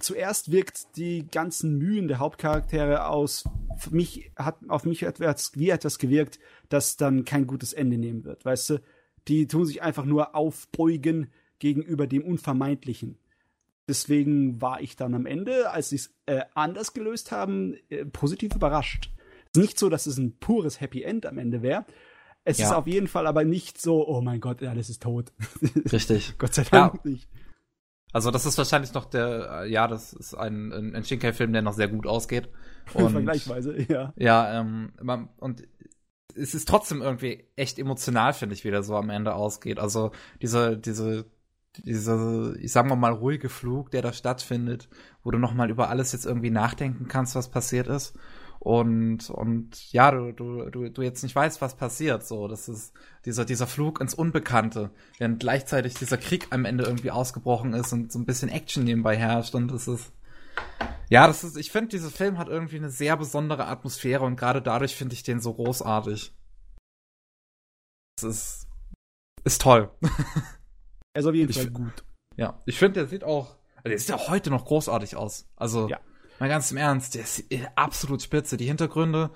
zuerst 0.00 0.50
wirkt 0.50 0.96
die 0.96 1.26
ganzen 1.30 1.76
Mühen 1.78 2.08
der 2.08 2.18
Hauptcharaktere 2.18 3.06
aus, 3.06 3.44
mich 3.90 4.30
hat 4.36 4.56
auf 4.68 4.84
mich 4.84 5.02
etwas, 5.02 5.52
wie 5.56 5.70
etwas 5.70 5.98
gewirkt, 5.98 6.38
das 6.68 6.96
dann 6.96 7.24
kein 7.24 7.46
gutes 7.46 7.72
Ende 7.72 7.98
nehmen 7.98 8.24
wird. 8.24 8.44
Weißt 8.44 8.70
du? 8.70 8.80
Die 9.28 9.46
tun 9.46 9.64
sich 9.66 9.82
einfach 9.82 10.04
nur 10.04 10.34
aufbeugen 10.34 11.28
gegenüber 11.58 12.06
dem 12.06 12.22
Unvermeidlichen. 12.24 13.18
Deswegen 13.88 14.60
war 14.62 14.80
ich 14.80 14.96
dann 14.96 15.14
am 15.14 15.26
Ende, 15.26 15.70
als 15.70 15.90
sie 15.90 15.96
es 15.96 16.14
äh, 16.26 16.42
anders 16.54 16.94
gelöst 16.94 17.32
haben, 17.32 17.74
äh, 17.90 18.04
positiv 18.06 18.54
überrascht. 18.54 19.10
Es 19.52 19.58
ist 19.60 19.62
nicht 19.62 19.78
so, 19.78 19.88
dass 19.90 20.06
es 20.06 20.16
ein 20.18 20.36
pures 20.38 20.80
Happy 20.80 21.02
End 21.02 21.26
am 21.26 21.38
Ende 21.38 21.62
wäre. 21.62 21.84
Es 22.44 22.58
Ja. 22.58 22.66
ist 22.66 22.72
auf 22.72 22.86
jeden 22.86 23.08
Fall 23.08 23.26
aber 23.26 23.44
nicht 23.44 23.80
so, 23.80 24.06
oh 24.06 24.20
mein 24.20 24.40
Gott, 24.40 24.62
alles 24.62 24.88
ist 24.90 25.02
tot. 25.02 25.32
Richtig. 25.92 26.34
Gott 26.38 26.54
sei 26.54 26.64
Dank 26.64 27.04
nicht. 27.04 27.28
Also 28.14 28.30
das 28.30 28.46
ist 28.46 28.56
wahrscheinlich 28.56 28.94
noch 28.94 29.06
der, 29.06 29.62
äh, 29.64 29.70
ja, 29.70 29.88
das 29.88 30.12
ist 30.12 30.34
ein, 30.34 30.72
ein, 30.72 30.94
ein 30.94 31.04
Shinkai-Film, 31.04 31.52
der 31.52 31.62
noch 31.62 31.72
sehr 31.72 31.88
gut 31.88 32.06
ausgeht. 32.06 32.48
Und, 32.94 33.10
Vergleichsweise, 33.10 33.76
ja. 33.88 34.12
Ja, 34.14 34.60
ähm, 34.60 34.92
man, 35.02 35.30
und 35.38 35.66
es 36.36 36.54
ist 36.54 36.68
trotzdem 36.68 37.02
irgendwie 37.02 37.44
echt 37.56 37.76
emotional, 37.76 38.32
finde 38.32 38.54
ich, 38.54 38.64
wie 38.64 38.70
der 38.70 38.84
so 38.84 38.94
am 38.96 39.10
Ende 39.10 39.34
ausgeht. 39.34 39.80
Also 39.80 40.12
diese, 40.40 40.76
diese, 40.76 41.24
diese, 41.78 42.56
ich 42.60 42.70
sag 42.70 42.86
mal 42.86 42.94
mal, 42.94 43.12
ruhige 43.12 43.48
Flug, 43.48 43.90
der 43.90 44.02
da 44.02 44.12
stattfindet, 44.12 44.88
wo 45.24 45.32
du 45.32 45.38
noch 45.38 45.52
mal 45.52 45.70
über 45.70 45.88
alles 45.88 46.12
jetzt 46.12 46.26
irgendwie 46.26 46.50
nachdenken 46.50 47.08
kannst, 47.08 47.34
was 47.34 47.50
passiert 47.50 47.88
ist. 47.88 48.14
Und, 48.64 49.28
und 49.28 49.92
ja, 49.92 50.10
du, 50.10 50.32
du, 50.32 50.70
du, 50.70 50.88
du 50.88 51.02
jetzt 51.02 51.22
nicht 51.22 51.36
weißt, 51.36 51.60
was 51.60 51.76
passiert. 51.76 52.26
So, 52.26 52.48
das 52.48 52.66
ist 52.66 52.94
dieser, 53.26 53.44
dieser 53.44 53.66
Flug 53.66 54.00
ins 54.00 54.14
Unbekannte, 54.14 54.90
während 55.18 55.38
gleichzeitig 55.38 55.92
dieser 55.92 56.16
Krieg 56.16 56.46
am 56.48 56.64
Ende 56.64 56.84
irgendwie 56.84 57.10
ausgebrochen 57.10 57.74
ist 57.74 57.92
und 57.92 58.10
so 58.10 58.18
ein 58.18 58.24
bisschen 58.24 58.48
Action 58.48 58.84
nebenbei 58.84 59.18
herrscht. 59.18 59.54
Und 59.54 59.68
das 59.68 59.86
ist, 59.86 60.12
ja, 61.10 61.26
das 61.26 61.44
ist, 61.44 61.58
ich 61.58 61.70
finde, 61.70 61.88
dieser 61.88 62.08
Film 62.08 62.38
hat 62.38 62.48
irgendwie 62.48 62.76
eine 62.76 62.88
sehr 62.88 63.18
besondere 63.18 63.66
Atmosphäre 63.66 64.24
und 64.24 64.36
gerade 64.36 64.62
dadurch 64.62 64.96
finde 64.96 65.14
ich 65.14 65.22
den 65.22 65.40
so 65.40 65.52
großartig. 65.52 66.34
Das 68.16 68.30
ist, 68.30 68.68
ist 69.44 69.60
toll. 69.60 69.90
Er 71.12 71.20
ist 71.20 71.26
auf 71.26 71.34
jeden 71.34 71.52
Fall 71.52 71.70
gut. 71.70 72.02
Ja, 72.36 72.62
ich 72.64 72.78
finde, 72.78 73.00
der 73.00 73.08
sieht 73.08 73.24
auch, 73.24 73.56
also 73.76 73.88
der 73.90 73.98
sieht 73.98 74.14
auch 74.14 74.30
heute 74.30 74.48
noch 74.48 74.64
großartig 74.64 75.16
aus. 75.16 75.46
Also, 75.54 75.86
Ja. 75.90 76.00
Mal 76.38 76.48
ganz 76.48 76.70
im 76.70 76.76
Ernst, 76.76 77.14
der 77.14 77.22
ist 77.22 77.50
äh, 77.52 77.66
absolut 77.76 78.22
spitze. 78.22 78.56
Die 78.56 78.66
Hintergründe, 78.66 79.30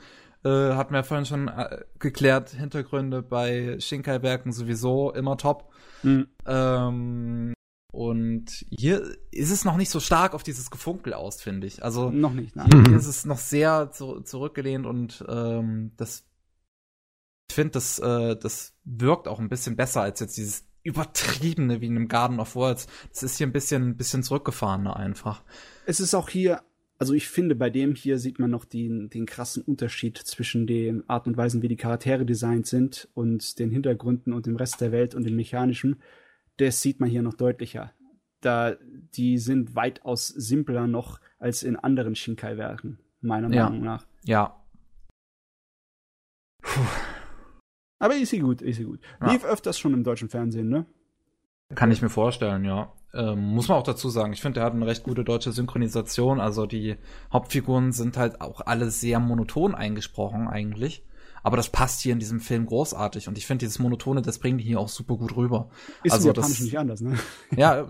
äh, 0.45 0.49
hatten 0.49 0.93
wir 0.93 0.99
ja 0.99 1.03
vorhin 1.03 1.27
schon 1.27 1.49
äh, 1.49 1.85
geklärt, 1.99 2.51
Hintergründe 2.51 3.23
bei 3.23 3.79
Shinkai-Werken 3.81 4.53
sowieso 4.53 5.13
immer 5.13 5.37
top. 5.37 5.73
Mhm. 6.03 6.29
Ähm, 6.47 7.55
und 7.91 8.67
hier 8.71 9.17
ist 9.31 9.51
es 9.51 9.65
noch 9.65 9.77
nicht 9.77 9.91
so 9.91 9.99
stark 9.99 10.35
auf 10.35 10.43
dieses 10.43 10.71
Gefunkel 10.71 11.15
aus, 11.15 11.41
finde 11.41 11.67
ich. 11.67 11.83
Also, 11.83 12.11
Noch 12.11 12.33
nicht, 12.33 12.55
nein. 12.55 12.69
hier, 12.71 12.83
hier 12.85 12.97
ist 12.97 13.07
es 13.07 13.25
noch 13.25 13.39
sehr 13.39 13.91
zu, 13.91 14.21
zurückgelehnt 14.21 14.87
und 14.87 15.25
ähm, 15.29 15.93
das 15.97 16.25
ich 17.51 17.55
finde, 17.55 17.73
das, 17.73 17.99
äh, 17.99 18.37
das 18.37 18.75
wirkt 18.85 19.27
auch 19.27 19.39
ein 19.39 19.49
bisschen 19.49 19.75
besser 19.75 20.03
als 20.03 20.21
jetzt 20.21 20.37
dieses 20.37 20.67
übertriebene 20.83 21.81
wie 21.81 21.87
in 21.87 21.97
einem 21.97 22.09
Garden 22.09 22.41
of 22.41 22.55
Worlds. 22.55 22.87
Das 23.11 23.23
ist 23.23 23.39
hier 23.39 23.47
ein 23.47 23.53
bisschen, 23.53 23.91
ein 23.91 23.97
bisschen 23.97 24.23
zurückgefahrener 24.23 24.97
einfach. 24.97 25.43
Es 25.87 25.99
ist 25.99 26.15
auch 26.15 26.29
hier, 26.29 26.63
also 26.99 27.15
ich 27.15 27.29
finde, 27.29 27.55
bei 27.55 27.71
dem 27.71 27.95
hier 27.95 28.19
sieht 28.19 28.39
man 28.41 28.51
noch 28.51 28.65
den, 28.65 29.09
den 29.09 29.25
krassen 29.25 29.63
Unterschied 29.63 30.19
zwischen 30.19 30.67
den 30.67 31.09
Art 31.09 31.27
und 31.29 31.37
Weisen, 31.37 31.63
wie 31.63 31.69
die 31.69 31.77
Charaktere 31.77 32.27
designt 32.27 32.67
sind 32.67 33.09
und 33.15 33.59
den 33.61 33.71
Hintergründen 33.71 34.33
und 34.33 34.47
dem 34.47 34.57
Rest 34.57 34.81
der 34.81 34.91
Welt 34.91 35.15
und 35.15 35.25
dem 35.25 35.37
Mechanischen. 35.37 36.03
Das 36.57 36.83
sieht 36.83 36.99
man 36.99 37.09
hier 37.09 37.23
noch 37.23 37.35
deutlicher. 37.35 37.93
Da, 38.41 38.77
die 39.15 39.39
sind 39.39 39.77
weitaus 39.77 40.29
simpler 40.29 40.87
noch 40.89 41.21
als 41.39 41.63
in 41.63 41.77
anderen 41.77 42.17
Shinkai-Werken, 42.17 42.99
meiner 43.21 43.53
Ja. 43.53 43.69
Meinung 43.69 43.85
nach. 43.85 44.07
Ja. 44.25 44.61
Aber 48.01 48.17
ist 48.17 48.31
sie 48.31 48.41
gut, 48.41 48.61
ist 48.61 48.77
sie 48.77 48.85
gut. 48.85 49.01
Ja. 49.21 49.33
Lief 49.33 49.45
öfters 49.45 49.79
schon 49.79 49.95
im 49.95 50.03
deutschen 50.05 50.29
Fernsehen, 50.29 50.69
ne? 50.69 50.87
Kann 51.75 51.91
ich 51.91 52.03
mir 52.03 52.09
vorstellen, 52.09 52.65
ja. 52.65 52.93
Ähm, 53.15 53.55
muss 53.55 53.69
man 53.69 53.79
auch 53.79 53.83
dazu 53.85 54.11
sagen. 54.11 54.33
Ich 54.33 54.43
finde, 54.43 54.61
er 54.61 54.67
hat 54.67 54.75
eine 54.75 54.87
recht 54.87 55.03
gute 55.03 55.25
deutsche 55.25 55.53
Synchronisation. 55.53 56.41
Also 56.41 56.67
die 56.67 56.97
Hauptfiguren 57.33 57.93
sind 57.93 58.17
halt 58.17 58.41
auch 58.41 58.61
alle 58.67 58.91
sehr 58.91 59.19
monoton 59.19 59.75
eingesprochen 59.75 60.47
eigentlich. 60.49 61.05
Aber 61.43 61.57
das 61.57 61.71
passt 61.71 62.01
hier 62.03 62.13
in 62.13 62.19
diesem 62.19 62.41
Film 62.41 62.67
großartig. 62.67 63.29
Und 63.29 63.39
ich 63.39 63.47
finde, 63.47 63.61
dieses 63.65 63.79
Monotone, 63.79 64.21
das 64.23 64.39
bringen 64.39 64.59
die 64.59 64.65
hier 64.65 64.81
auch 64.81 64.89
super 64.89 65.17
gut 65.17 65.37
rüber. 65.37 65.71
Ist 66.03 66.13
Also 66.13 66.33
das- 66.33 66.61
nicht 66.61 66.77
anders, 66.79 67.01
ne? 67.01 67.17
Ja, 67.57 67.87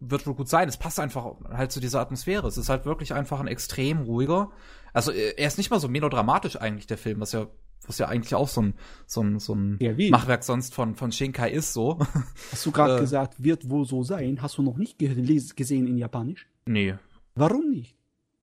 wird 0.00 0.26
wohl 0.26 0.34
gut 0.34 0.48
sein. 0.48 0.68
Es 0.68 0.76
passt 0.76 0.98
einfach 1.00 1.26
halt 1.50 1.72
zu 1.72 1.80
dieser 1.80 2.00
Atmosphäre. 2.00 2.46
Es 2.46 2.58
ist 2.58 2.68
halt 2.68 2.84
wirklich 2.84 3.14
einfach 3.14 3.40
ein 3.40 3.46
extrem 3.46 4.00
ruhiger. 4.02 4.50
Also 4.92 5.12
äh, 5.12 5.34
er 5.36 5.46
ist 5.46 5.58
nicht 5.58 5.70
mal 5.70 5.80
so 5.80 5.88
melodramatisch 5.88 6.56
eigentlich, 6.60 6.86
der 6.88 6.98
Film, 6.98 7.20
was 7.20 7.32
ja, 7.32 7.46
was 7.88 7.98
ja 7.98 8.06
eigentlich 8.08 8.34
auch 8.34 8.48
so 8.48 8.62
ein, 8.62 8.74
so 9.06 9.22
ein, 9.22 9.38
so 9.38 9.54
ein 9.54 9.78
Ja? 9.80 9.92
Machwerk 10.10 10.44
sonst 10.44 10.74
von, 10.74 10.94
von 10.94 11.10
Shinkai 11.10 11.50
ist 11.50 11.72
so. 11.72 11.98
Hast 12.52 12.64
du 12.66 12.70
gerade 12.70 12.96
Äh. 12.96 13.00
gesagt, 13.00 13.42
wird 13.42 13.68
wohl 13.70 13.84
so 13.84 14.02
sein? 14.02 14.40
Hast 14.42 14.58
du 14.58 14.62
noch 14.62 14.76
nicht 14.76 14.98
gesehen 14.98 15.86
in 15.86 15.98
Japanisch? 15.98 16.46
nee, 16.66 16.94
Warum 17.34 17.70
nicht? 17.70 17.94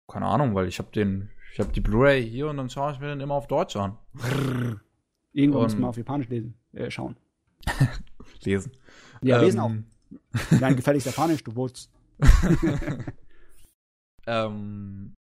keine 0.08 0.26
Ahnung, 0.26 0.54
weil 0.56 0.66
ich 0.66 0.78
habe 0.80 0.90
den, 0.90 1.30
ich 1.52 1.60
habe 1.60 1.70
die 1.72 1.80
Blu-ray 1.80 2.28
hier 2.28 2.48
und 2.48 2.56
dann 2.56 2.68
schaue 2.68 2.92
ich 2.92 2.98
mir 2.98 3.06
den 3.08 3.20
immer 3.20 3.34
auf 3.34 3.46
Deutsch 3.46 3.76
an. 3.76 3.96
Irgendwann 5.32 5.62
muss 5.62 5.74
man 5.76 5.84
auf 5.90 5.96
Japanisch 5.96 6.28
lesen, 6.28 6.54
äh, 6.72 6.90
schauen. 6.90 7.16
Lesen. 8.42 8.72
Ja, 9.22 9.38
Ähm, 9.38 9.44
lesen 9.44 9.60
auch. 9.60 9.70
Nein, 10.58 10.74
gefälligst 10.74 11.06
Japanisch, 11.06 11.44
du 11.44 11.54
wolltest. 11.54 11.90
Ähm, 14.26 15.14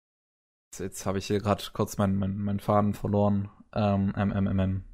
jetzt 0.72 0.80
jetzt 0.80 1.06
habe 1.06 1.18
ich 1.18 1.26
hier 1.26 1.38
gerade 1.40 1.62
kurz 1.72 1.98
meinen 1.98 2.16
mein, 2.18 2.38
mein 2.38 2.60
Faden 2.60 2.94
verloren. 2.94 3.48
Ähm, 3.74 4.12
ähm. 4.16 4.84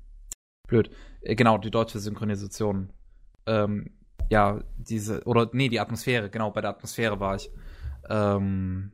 Blöd. 0.66 0.90
Äh, 1.20 1.34
genau, 1.34 1.58
die 1.58 1.70
deutsche 1.70 1.98
Synchronisation. 1.98 2.92
Ähm, 3.46 3.90
ja, 4.30 4.62
diese, 4.76 5.22
oder 5.24 5.50
nee, 5.52 5.68
die 5.68 5.80
Atmosphäre, 5.80 6.30
genau, 6.30 6.50
bei 6.50 6.60
der 6.60 6.70
Atmosphäre 6.70 7.20
war 7.20 7.36
ich. 7.36 7.50
Ähm, 8.08 8.92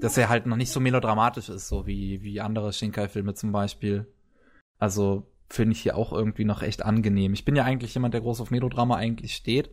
dass 0.00 0.16
er 0.16 0.28
halt 0.28 0.46
noch 0.46 0.56
nicht 0.56 0.72
so 0.72 0.80
melodramatisch 0.80 1.48
ist, 1.48 1.68
so 1.68 1.86
wie, 1.86 2.22
wie 2.22 2.40
andere 2.40 2.72
Shinkai-Filme 2.72 3.34
zum 3.34 3.52
Beispiel. 3.52 4.12
Also 4.78 5.30
finde 5.48 5.74
ich 5.74 5.82
hier 5.82 5.96
auch 5.96 6.12
irgendwie 6.12 6.44
noch 6.44 6.62
echt 6.62 6.84
angenehm. 6.84 7.34
Ich 7.34 7.44
bin 7.44 7.54
ja 7.54 7.64
eigentlich 7.64 7.94
jemand, 7.94 8.14
der 8.14 8.20
groß 8.20 8.40
auf 8.40 8.50
Melodrama 8.50 8.96
eigentlich 8.96 9.36
steht. 9.36 9.70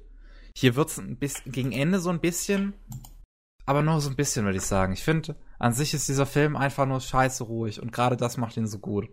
Hier 0.56 0.78
ein 0.78 1.18
bisschen 1.18 1.52
gegen 1.52 1.72
Ende 1.72 2.00
so 2.00 2.10
ein 2.10 2.20
bisschen, 2.20 2.74
aber 3.66 3.82
nur 3.82 4.02
so 4.02 4.10
ein 4.10 4.16
bisschen, 4.16 4.46
würde 4.46 4.58
ich 4.58 4.64
sagen. 4.64 4.94
Ich 4.94 5.04
finde, 5.04 5.36
an 5.60 5.74
sich 5.74 5.94
ist 5.94 6.08
dieser 6.08 6.26
Film 6.26 6.56
einfach 6.56 6.86
nur 6.86 7.02
scheiße 7.02 7.44
ruhig 7.44 7.82
und 7.82 7.92
gerade 7.92 8.18
das 8.18 8.38
macht 8.38 8.58
ihn 8.58 8.68
so 8.68 8.80
gut. 8.80 9.10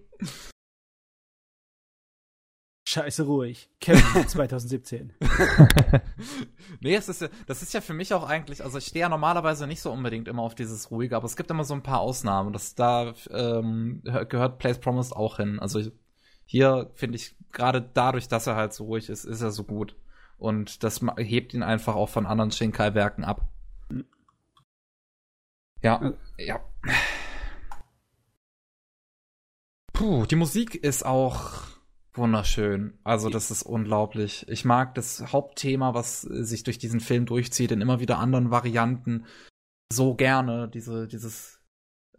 Scheiße 2.89 3.25
ruhig. 3.25 3.68
Kevin 3.81 4.28
2017. 4.28 5.12
nee, 6.81 6.94
es 6.94 7.08
ist 7.08 7.20
ja, 7.20 7.28
das 7.49 7.62
ist 7.62 7.75
ja 7.75 7.81
für 7.81 7.94
mich 7.94 8.15
auch 8.15 8.23
eigentlich, 8.23 8.62
also 8.62 8.78
ich 8.78 8.86
stehe 8.86 9.00
ja 9.00 9.08
normalerweise 9.08 9.66
nicht 9.66 9.81
so 9.81 9.91
unbedingt 9.91 10.28
immer 10.28 10.42
auf 10.42 10.55
dieses 10.55 10.91
Ruhige, 10.92 11.16
aber 11.16 11.26
es 11.26 11.36
gibt 11.36 11.50
immer 11.50 11.65
so 11.65 11.75
ein 11.75 11.83
paar 11.83 11.99
Ausnahmen. 11.99 12.52
Das 12.52 12.76
da 12.76 13.12
ähm, 13.31 14.02
gehört 14.28 14.58
Place 14.60 14.78
Promised 14.78 15.16
auch 15.16 15.39
hin. 15.39 15.58
Also 15.58 15.81
ich, 15.81 15.91
hier 16.44 16.92
finde 16.94 17.16
ich 17.16 17.34
gerade 17.50 17.83
dadurch, 17.83 18.28
dass 18.28 18.47
er 18.47 18.55
halt 18.55 18.73
so 18.73 18.84
ruhig 18.84 19.08
ist, 19.08 19.25
ist 19.25 19.41
er 19.41 19.50
so 19.50 19.65
gut. 19.65 19.97
Und 20.39 20.84
das 20.84 21.00
hebt 21.16 21.55
ihn 21.55 21.65
einfach 21.65 21.97
auch 21.97 22.08
von 22.08 22.25
anderen 22.25 22.52
Shinkai-Werken 22.52 23.25
ab. 23.25 23.49
Ja, 25.86 26.12
ja. 26.36 26.60
Puh, 29.92 30.26
die 30.26 30.34
Musik 30.34 30.74
ist 30.74 31.06
auch 31.06 31.62
wunderschön. 32.12 32.98
Also 33.05 33.31
das 33.31 33.52
ist 33.52 33.62
unglaublich. 33.62 34.48
Ich 34.48 34.65
mag 34.65 34.97
das 34.97 35.32
Hauptthema, 35.32 35.94
was 35.94 36.23
sich 36.23 36.65
durch 36.65 36.78
diesen 36.78 36.98
Film 36.98 37.24
durchzieht, 37.24 37.70
in 37.70 37.81
immer 37.81 38.00
wieder 38.00 38.18
anderen 38.18 38.50
Varianten 38.50 39.26
so 39.92 40.16
gerne. 40.16 40.68
Diese, 40.68 41.06
dieses 41.06 41.60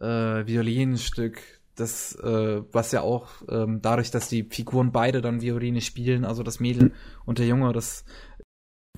äh, 0.00 0.46
Violinstück, 0.46 1.42
das, 1.74 2.14
äh, 2.14 2.62
was 2.72 2.90
ja 2.92 3.02
auch 3.02 3.28
ähm, 3.50 3.82
dadurch, 3.82 4.10
dass 4.10 4.30
die 4.30 4.44
Figuren 4.44 4.92
beide 4.92 5.20
dann 5.20 5.42
Violine 5.42 5.82
spielen, 5.82 6.24
also 6.24 6.42
das 6.42 6.58
Mädel 6.58 6.94
und 7.26 7.38
der 7.38 7.46
Junge, 7.46 7.74
das 7.74 8.06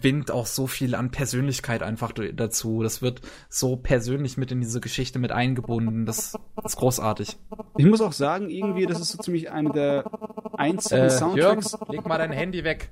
gewinnt 0.00 0.30
auch 0.30 0.46
so 0.46 0.66
viel 0.66 0.94
an 0.94 1.10
Persönlichkeit 1.10 1.82
einfach 1.82 2.12
dazu. 2.12 2.82
Das 2.82 3.02
wird 3.02 3.20
so 3.48 3.76
persönlich 3.76 4.36
mit 4.36 4.50
in 4.50 4.60
diese 4.60 4.80
Geschichte 4.80 5.18
mit 5.18 5.32
eingebunden. 5.32 6.06
Das 6.06 6.34
ist 6.64 6.76
großartig. 6.76 7.36
Ich 7.76 7.86
muss 7.86 8.00
auch 8.00 8.12
sagen, 8.12 8.48
irgendwie, 8.50 8.86
das 8.86 9.00
ist 9.00 9.10
so 9.12 9.18
ziemlich 9.18 9.50
eine 9.50 9.70
der 9.72 10.10
einzigen 10.58 11.02
Äh, 11.02 11.10
Soundtracks. 11.10 11.72
Jörg, 11.72 11.88
leg 11.90 12.06
mal 12.06 12.18
dein 12.18 12.32
Handy 12.32 12.64
weg. 12.64 12.90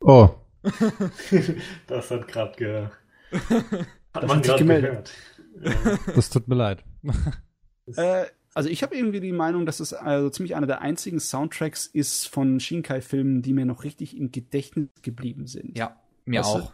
Oh, 0.00 0.30
das 1.86 2.10
hat 2.10 2.28
gerade 2.28 2.56
ge... 2.56 2.88
Hat 4.14 4.22
Das 4.22 4.28
man 4.28 4.36
hat 4.38 4.44
sich 4.44 4.52
gerade 4.52 4.64
gemeldet. 4.64 5.10
gehört. 5.54 6.16
Das 6.16 6.30
tut 6.30 6.46
mir 6.48 6.54
leid. 6.54 6.84
Äh, 7.96 8.24
also 8.54 8.70
ich 8.70 8.82
habe 8.82 8.96
irgendwie 8.96 9.20
die 9.20 9.32
Meinung, 9.32 9.66
dass 9.66 9.78
es 9.80 9.92
also 9.92 10.30
ziemlich 10.30 10.54
einer 10.54 10.66
der 10.66 10.80
einzigen 10.80 11.20
Soundtracks 11.20 11.86
ist 11.86 12.28
von 12.28 12.58
Shinkai-Filmen, 12.60 13.42
die 13.42 13.52
mir 13.52 13.66
noch 13.66 13.84
richtig 13.84 14.16
im 14.16 14.30
Gedächtnis 14.30 14.88
geblieben 15.02 15.46
sind. 15.46 15.76
Ja, 15.76 16.00
mir 16.24 16.40
Weißt 16.40 16.48
auch. 16.56 16.72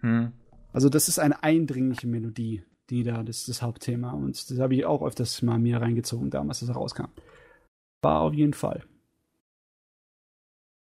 Hm. 0.00 0.32
Also 0.72 0.88
das 0.88 1.08
ist 1.08 1.18
eine 1.18 1.42
eindringliche 1.42 2.06
Melodie, 2.06 2.64
die 2.90 3.02
da, 3.02 3.22
das 3.22 3.38
ist 3.40 3.48
das 3.48 3.62
Hauptthema. 3.62 4.12
Und 4.12 4.50
das 4.50 4.58
habe 4.58 4.74
ich 4.74 4.84
auch 4.86 5.02
öfters 5.02 5.42
mal 5.42 5.58
mir 5.58 5.80
reingezogen, 5.80 6.30
damals, 6.30 6.62
als 6.62 6.70
es 6.70 6.76
rauskam. 6.76 7.06
War 8.02 8.20
auf 8.20 8.34
jeden 8.34 8.54
Fall. 8.54 8.84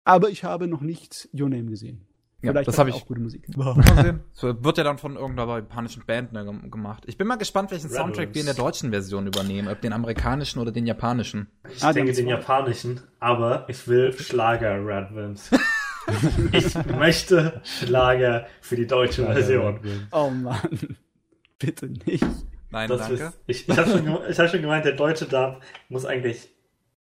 Aber 0.05 0.29
ich 0.29 0.43
habe 0.43 0.67
noch 0.67 0.81
nicht 0.81 1.29
Your 1.33 1.49
Name 1.49 1.65
gesehen. 1.65 2.07
Ja, 2.41 2.51
Vielleicht 2.53 2.69
das 2.69 2.79
habe 2.79 2.89
ich. 2.89 2.95
auch 2.95 3.05
gute 3.05 3.19
Musik. 3.21 3.45
So 4.33 4.63
wird 4.63 4.77
ja 4.79 4.83
dann 4.83 4.97
von 4.97 5.15
irgendeiner 5.15 5.57
japanischen 5.57 6.03
Band 6.07 6.33
ne, 6.33 6.43
gem- 6.43 6.71
gemacht. 6.71 7.03
Ich 7.05 7.15
bin 7.19 7.27
mal 7.27 7.35
gespannt, 7.35 7.69
welchen 7.69 7.83
Rebels. 7.85 8.01
Soundtrack 8.01 8.33
wir 8.33 8.39
in 8.41 8.47
der 8.47 8.55
deutschen 8.55 8.89
Version 8.89 9.27
übernehmen. 9.27 9.67
Ob 9.67 9.79
den 9.81 9.93
amerikanischen 9.93 10.59
oder 10.59 10.71
den 10.71 10.87
japanischen. 10.87 11.51
Ich 11.71 11.83
Ah, 11.83 11.93
denke 11.93 12.13
den 12.13 12.27
japanischen, 12.27 13.01
aber 13.19 13.69
ich 13.69 13.87
will 13.87 14.11
Schlager 14.13 14.83
Radwimps. 14.83 15.51
ich 16.51 16.73
möchte 16.98 17.61
Schlager 17.64 18.48
für 18.61 18.75
die 18.75 18.88
deutsche 18.88 19.25
Version. 19.25 19.80
Oh 20.11 20.30
Mann. 20.30 20.98
Bitte 21.59 21.88
nicht. 22.06 22.25
Nein, 22.72 22.90
Das 22.90 23.01
danke. 23.07 23.14
ist, 23.25 23.40
ich 23.48 23.69
ich 23.69 23.77
habe 23.77 23.90
schon, 23.90 24.17
ich 24.30 24.40
hab 24.40 24.49
schon 24.49 24.61
gemeint, 24.61 24.85
der 24.85 24.93
deutsche 24.93 25.25
Dub 25.25 25.61
muss 25.90 26.06
eigentlich 26.06 26.49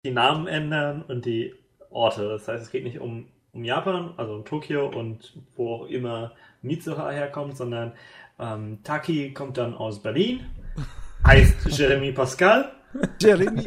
die 0.03 0.11
Namen 0.11 0.47
ändern 0.47 1.01
und 1.07 1.25
die 1.25 1.55
Orte. 1.89 2.29
Das 2.29 2.47
heißt, 2.47 2.63
es 2.63 2.71
geht 2.71 2.83
nicht 2.83 2.99
um, 2.99 3.27
um 3.51 3.63
Japan, 3.63 4.13
also 4.17 4.35
um 4.35 4.45
Tokio 4.45 4.87
und 4.87 5.33
wo 5.55 5.73
auch 5.75 5.87
immer 5.87 6.33
Mitsuha 6.61 7.09
herkommt, 7.09 7.57
sondern 7.57 7.93
ähm, 8.39 8.79
Taki 8.83 9.33
kommt 9.33 9.57
dann 9.57 9.73
aus 9.73 10.01
Berlin, 10.01 10.45
heißt 11.25 11.65
Jeremy 11.77 12.11
Pascal 12.11 12.71
Jeremy. 13.19 13.63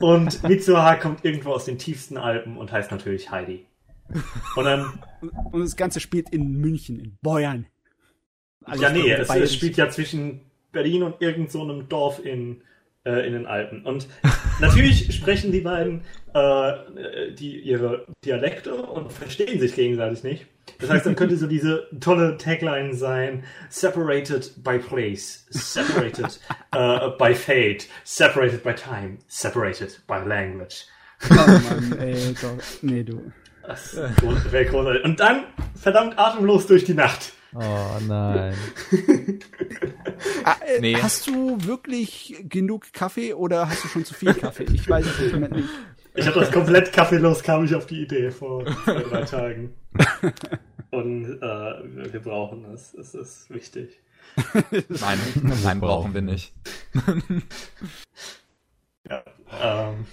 und 0.00 0.42
Mitsuha 0.44 0.94
kommt 0.96 1.24
irgendwo 1.24 1.52
aus 1.52 1.64
den 1.64 1.78
tiefsten 1.78 2.16
Alpen 2.18 2.56
und 2.56 2.70
heißt 2.70 2.90
natürlich 2.90 3.30
Heidi. 3.30 3.66
Und 4.56 4.64
dann 4.64 5.00
Und 5.52 5.60
das 5.60 5.76
Ganze 5.76 6.00
spielt 6.00 6.30
in 6.30 6.60
München, 6.60 6.98
in 6.98 7.18
Bayern. 7.22 7.66
Alles 8.64 8.80
ja, 8.82 8.90
nee, 8.90 9.10
es, 9.10 9.28
es 9.30 9.54
spielt 9.54 9.76
ja 9.76 9.88
zwischen 9.88 10.42
Berlin 10.72 11.02
und 11.02 11.20
irgend 11.20 11.50
so 11.50 11.62
einem 11.62 11.88
Dorf 11.88 12.24
in, 12.24 12.62
äh, 13.04 13.26
in 13.26 13.32
den 13.32 13.46
Alpen. 13.46 13.84
Und 13.84 14.08
natürlich 14.60 15.14
sprechen 15.14 15.52
die 15.52 15.60
beiden 15.60 16.02
äh, 16.34 17.32
die, 17.32 17.60
ihre 17.60 18.06
Dialekte 18.24 18.74
und 18.74 19.12
verstehen 19.12 19.58
sich 19.60 19.74
gegenseitig 19.74 20.22
nicht. 20.22 20.46
Das 20.80 20.90
heißt, 20.90 21.06
dann 21.06 21.16
könnte 21.16 21.36
so 21.36 21.46
diese 21.46 21.88
tolle 21.98 22.36
Tagline 22.36 22.94
sein: 22.94 23.44
Separated 23.70 24.62
by 24.62 24.78
place, 24.78 25.46
separated 25.48 26.38
äh, 26.72 27.08
by 27.18 27.34
fate, 27.34 27.88
separated 28.04 28.62
by 28.62 28.74
time, 28.74 29.18
separated 29.28 30.00
by 30.06 30.18
language. 30.26 30.86
Oh 31.30 31.34
Mann, 31.34 31.98
ey, 31.98 32.34
doch. 32.40 32.62
Nee, 32.82 33.02
du. 33.02 33.32
Das 33.68 33.94
wäre 33.94 34.64
großartig. 34.64 35.04
Und 35.04 35.20
dann 35.20 35.44
verdammt 35.74 36.18
atemlos 36.18 36.66
durch 36.66 36.84
die 36.84 36.94
Nacht. 36.94 37.32
Oh 37.54 37.60
nein. 38.06 38.54
Ah, 40.42 40.56
äh, 40.66 40.80
Nee. 40.80 40.96
Hast 40.96 41.28
du 41.28 41.56
wirklich 41.64 42.34
genug 42.48 42.92
Kaffee 42.92 43.34
oder 43.34 43.68
hast 43.68 43.84
du 43.84 43.88
schon 43.88 44.04
zu 44.04 44.14
viel 44.14 44.34
Kaffee? 44.34 44.64
Ich 44.64 44.88
weiß 44.88 45.06
es 45.06 45.20
im 45.20 45.32
Moment 45.32 45.54
nicht. 45.54 45.68
Ich 46.14 46.26
habe 46.26 46.40
das 46.40 46.50
komplett 46.50 46.92
kaffeelos, 46.92 47.42
kam 47.44 47.64
ich 47.64 47.74
auf 47.74 47.86
die 47.86 48.02
Idee 48.02 48.32
vor 48.32 48.64
zwei, 48.84 49.02
drei 49.02 49.22
Tagen. 49.22 49.74
Und 50.90 51.40
äh, 51.40 52.12
wir 52.12 52.20
brauchen 52.20 52.64
es. 52.72 52.94
Es 52.94 53.14
ist 53.14 53.50
wichtig. 53.50 54.00
Nein, 54.88 55.18
nein, 55.62 55.80
brauchen 55.80 56.14
wir 56.14 56.22
nicht. 56.22 56.52
Ja. 59.08 59.22
Ähm, 59.62 60.06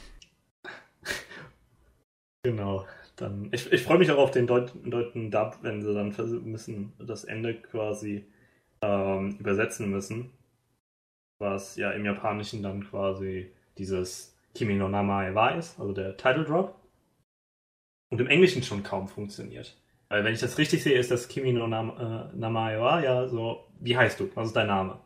genau. 2.43 2.85
Dann, 3.15 3.49
ich 3.51 3.71
ich 3.71 3.81
freue 3.83 3.97
mich 3.97 4.11
auch 4.11 4.17
auf 4.17 4.31
den 4.31 4.47
Deut 4.47 4.73
deutschen 4.85 5.31
Dub, 5.31 5.57
wenn 5.61 5.81
sie 5.81 5.93
dann 5.93 6.13
müssen 6.43 6.93
das 6.99 7.23
Ende 7.23 7.55
quasi 7.55 8.25
ähm, 8.81 9.37
übersetzen 9.39 9.89
müssen. 9.89 10.31
Was 11.39 11.75
ja 11.75 11.91
im 11.91 12.05
Japanischen 12.05 12.63
dann 12.63 12.83
quasi 12.89 13.51
dieses 13.77 14.35
Kimi 14.53 14.75
no 14.75 14.87
Namae 14.89 15.35
wa 15.35 15.49
ist, 15.49 15.79
also 15.79 15.93
der 15.93 16.17
Title 16.17 16.45
Drop. 16.45 16.75
Und 18.09 18.21
im 18.21 18.27
Englischen 18.27 18.63
schon 18.63 18.83
kaum 18.83 19.07
funktioniert. 19.07 19.75
Weil 20.09 20.23
wenn 20.23 20.33
ich 20.33 20.39
das 20.39 20.57
richtig 20.57 20.83
sehe, 20.83 20.97
ist 20.97 21.11
das 21.11 21.27
Kimi 21.27 21.51
no 21.53 21.67
Nam 21.67 21.89
äh, 21.97 22.35
Namae 22.37 22.79
wa 22.79 23.01
ja 23.01 23.27
so, 23.27 23.65
wie 23.79 23.97
heißt 23.97 24.19
du? 24.19 24.29
Was 24.35 24.47
ist 24.47 24.55
dein 24.55 24.67
Name? 24.67 24.99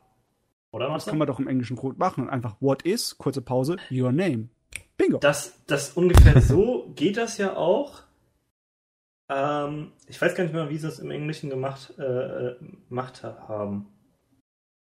Oder 0.71 0.89
Das 0.93 1.05
Marcel? 1.05 1.11
kann 1.11 1.17
man 1.17 1.27
doch 1.27 1.39
im 1.39 1.47
Englischen 1.47 1.75
gut 1.77 1.97
machen. 1.97 2.29
Einfach, 2.29 2.57
what 2.61 2.83
is, 2.83 3.17
kurze 3.17 3.41
Pause, 3.41 3.77
your 3.91 4.11
name. 4.11 4.49
Bingo. 4.99 5.17
Das, 5.17 5.57
das 5.65 5.93
ungefähr 5.93 6.39
so 6.41 6.91
geht 6.95 7.17
das 7.17 7.37
ja 7.37 7.55
auch. 7.55 8.03
Ähm, 9.29 9.93
ich 10.07 10.21
weiß 10.21 10.35
gar 10.35 10.43
nicht 10.43 10.53
mehr, 10.53 10.69
wie 10.69 10.77
sie 10.77 10.87
es 10.87 10.99
im 10.99 11.09
Englischen 11.09 11.49
gemacht, 11.49 11.93
äh, 11.97 12.55
gemacht 12.89 13.23
haben. 13.23 13.87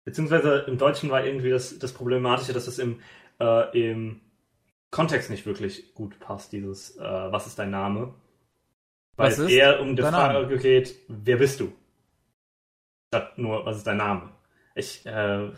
Beziehungsweise 0.04 0.64
im 0.66 0.76
Deutschen 0.76 1.10
war 1.10 1.24
irgendwie 1.24 1.50
das, 1.50 1.78
das 1.78 1.92
Problematische, 1.92 2.52
dass 2.52 2.66
es 2.66 2.78
im, 2.78 3.00
äh, 3.40 3.90
im 3.90 4.20
Kontext 4.90 5.30
nicht 5.30 5.46
wirklich 5.46 5.94
gut 5.94 6.18
passt, 6.18 6.52
dieses 6.52 6.96
äh, 6.96 7.02
Was 7.02 7.46
ist 7.46 7.58
dein 7.58 7.70
Name? 7.70 8.14
Weil 9.16 9.30
Was 9.30 9.38
es 9.38 9.50
eher 9.50 9.80
um 9.80 9.94
die 9.94 10.02
Frage 10.02 10.58
geht, 10.58 10.96
wer 11.08 11.36
bist 11.36 11.60
du? 11.60 11.72
Statt 13.14 13.38
nur, 13.38 13.64
was 13.64 13.76
ist 13.76 13.86
dein 13.86 13.98
Name? 13.98 14.32
Ich, 14.74 15.06
äh, 15.06 15.50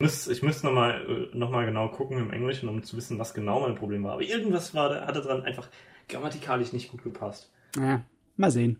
müsst, 0.00 0.28
ich 0.30 0.42
müsste 0.42 0.66
nochmal 0.66 1.28
noch 1.32 1.50
mal 1.50 1.66
genau 1.66 1.88
gucken 1.88 2.18
im 2.18 2.30
Englischen, 2.32 2.68
um 2.68 2.82
zu 2.82 2.96
wissen, 2.96 3.18
was 3.18 3.34
genau 3.34 3.60
mein 3.60 3.74
Problem 3.74 4.04
war. 4.04 4.12
Aber 4.12 4.22
irgendwas 4.22 4.74
war, 4.74 4.88
da- 4.90 5.06
hatte 5.06 5.20
dran 5.20 5.42
einfach 5.42 5.68
grammatikalisch 6.08 6.72
nicht 6.72 6.90
gut 6.90 7.02
gepasst. 7.02 7.52
Ja, 7.76 8.02
mal 8.36 8.50
sehen. 8.50 8.78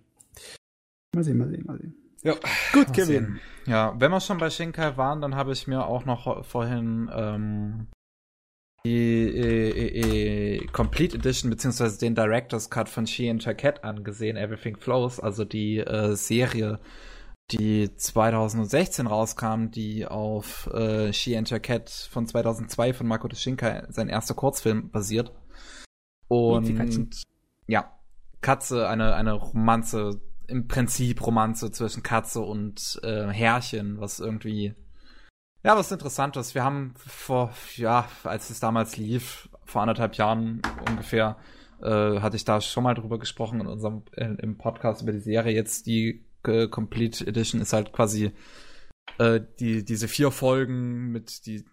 Mal 1.15 1.25
sehen, 1.25 1.39
mal 1.39 1.49
sehen, 1.49 1.65
mal 1.67 1.79
sehen. 1.79 1.95
Ja. 2.23 2.35
Gut, 2.73 2.89
Mal 2.89 2.93
Kevin. 2.95 3.07
sehen. 3.07 3.41
Ja, 3.67 3.95
wenn 3.99 4.11
wir 4.11 4.21
schon 4.21 4.39
bei 4.39 4.51
Shinkai 4.51 4.97
waren, 4.97 5.21
dann 5.21 5.35
habe 5.37 5.53
ich 5.53 5.67
mir 5.67 5.87
auch 5.87 6.05
noch 6.05 6.45
vorhin 6.45 7.11
ähm, 7.15 7.87
die 8.85 9.29
äh, 9.29 9.71
äh, 9.71 10.57
äh, 10.59 10.67
Complete 10.69 11.17
Edition 11.17 11.51
beziehungsweise 11.51 11.99
den 11.99 12.15
Director's 12.15 12.71
Cut 12.71 12.89
von 12.89 13.07
She 13.07 13.29
and 13.29 13.45
Jacket 13.45 13.85
angesehen, 13.85 14.37
Everything 14.37 14.77
Flows, 14.77 15.21
also 15.21 15.45
die 15.45 15.79
äh, 15.79 16.15
Serie, 16.15 16.79
die 17.51 17.94
2016 17.97 19.07
rauskam, 19.07 19.70
die 19.70 20.07
auf 20.07 20.67
äh, 20.68 21.12
She 21.12 21.36
and 21.36 21.49
Jacket 21.49 21.89
von 21.89 22.27
2002 22.27 22.93
von 22.93 23.07
Makoto 23.07 23.36
Shinkai, 23.36 23.86
sein 23.89 24.09
erster 24.09 24.35
Kurzfilm, 24.35 24.91
basiert. 24.91 25.33
Und 26.28 27.23
ja, 27.67 27.93
Katze, 28.41 28.89
eine, 28.89 29.15
eine 29.15 29.33
Romanze, 29.33 30.20
im 30.47 30.68
Prinzip 30.68 31.27
Romanze 31.27 31.70
zwischen 31.70 32.02
Katze 32.02 32.41
und 32.41 33.01
äh, 33.02 33.28
Herrchen, 33.28 34.01
was 34.01 34.20
irgendwie, 34.20 34.75
ja, 35.62 35.77
was 35.77 35.93
Interessantes. 35.93 36.55
Wir 36.55 36.65
haben 36.65 36.94
vor, 36.97 37.52
ja, 37.77 38.07
als 38.25 38.51
es 38.51 38.60
damals 38.60 38.97
lief, 38.97 39.49
vor 39.65 39.83
anderthalb 39.83 40.15
Jahren 40.17 40.62
ungefähr, 40.89 41.36
äh, 41.83 42.20
hatte 42.20 42.36
ich 42.36 42.44
da 42.44 42.60
schon 42.60 42.85
mal 42.85 42.94
drüber 42.94 43.18
gesprochen 43.18 43.60
in 43.60 43.67
unserem, 43.67 44.02
äh, 44.12 44.35
im 44.39 44.59
Podcast 44.59 45.02
über 45.02 45.12
die 45.12 45.20
Serie. 45.20 45.55
Jetzt 45.55 45.86
die 45.86 46.25
äh, 46.49 46.68
Complete 46.68 47.27
Edition 47.27 47.60
ist 47.60 47.73
halt 47.73 47.93
quasi 47.93 48.33
äh, 49.18 49.41
die, 49.60 49.85
diese 49.85 50.09
vier 50.09 50.31
Folgen 50.31 51.12
mit 51.12 51.47
die 51.47 51.65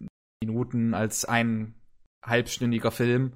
Minuten 0.43 0.93
als 0.93 1.25
ein 1.25 1.75
halbstündiger 2.23 2.91
Film 2.91 3.33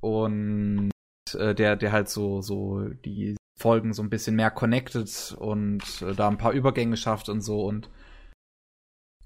und 0.00 0.90
äh, 1.34 1.54
der, 1.54 1.76
der 1.76 1.92
halt 1.92 2.08
so, 2.08 2.42
so 2.42 2.88
die 2.88 3.36
Folgen 3.58 3.92
so 3.92 4.02
ein 4.02 4.10
bisschen 4.10 4.36
mehr 4.36 4.50
connected 4.50 5.36
und 5.38 5.82
äh, 6.02 6.14
da 6.14 6.28
ein 6.28 6.38
paar 6.38 6.52
Übergänge 6.52 6.96
schafft 6.96 7.28
und 7.28 7.42
so 7.42 7.64
und 7.64 7.90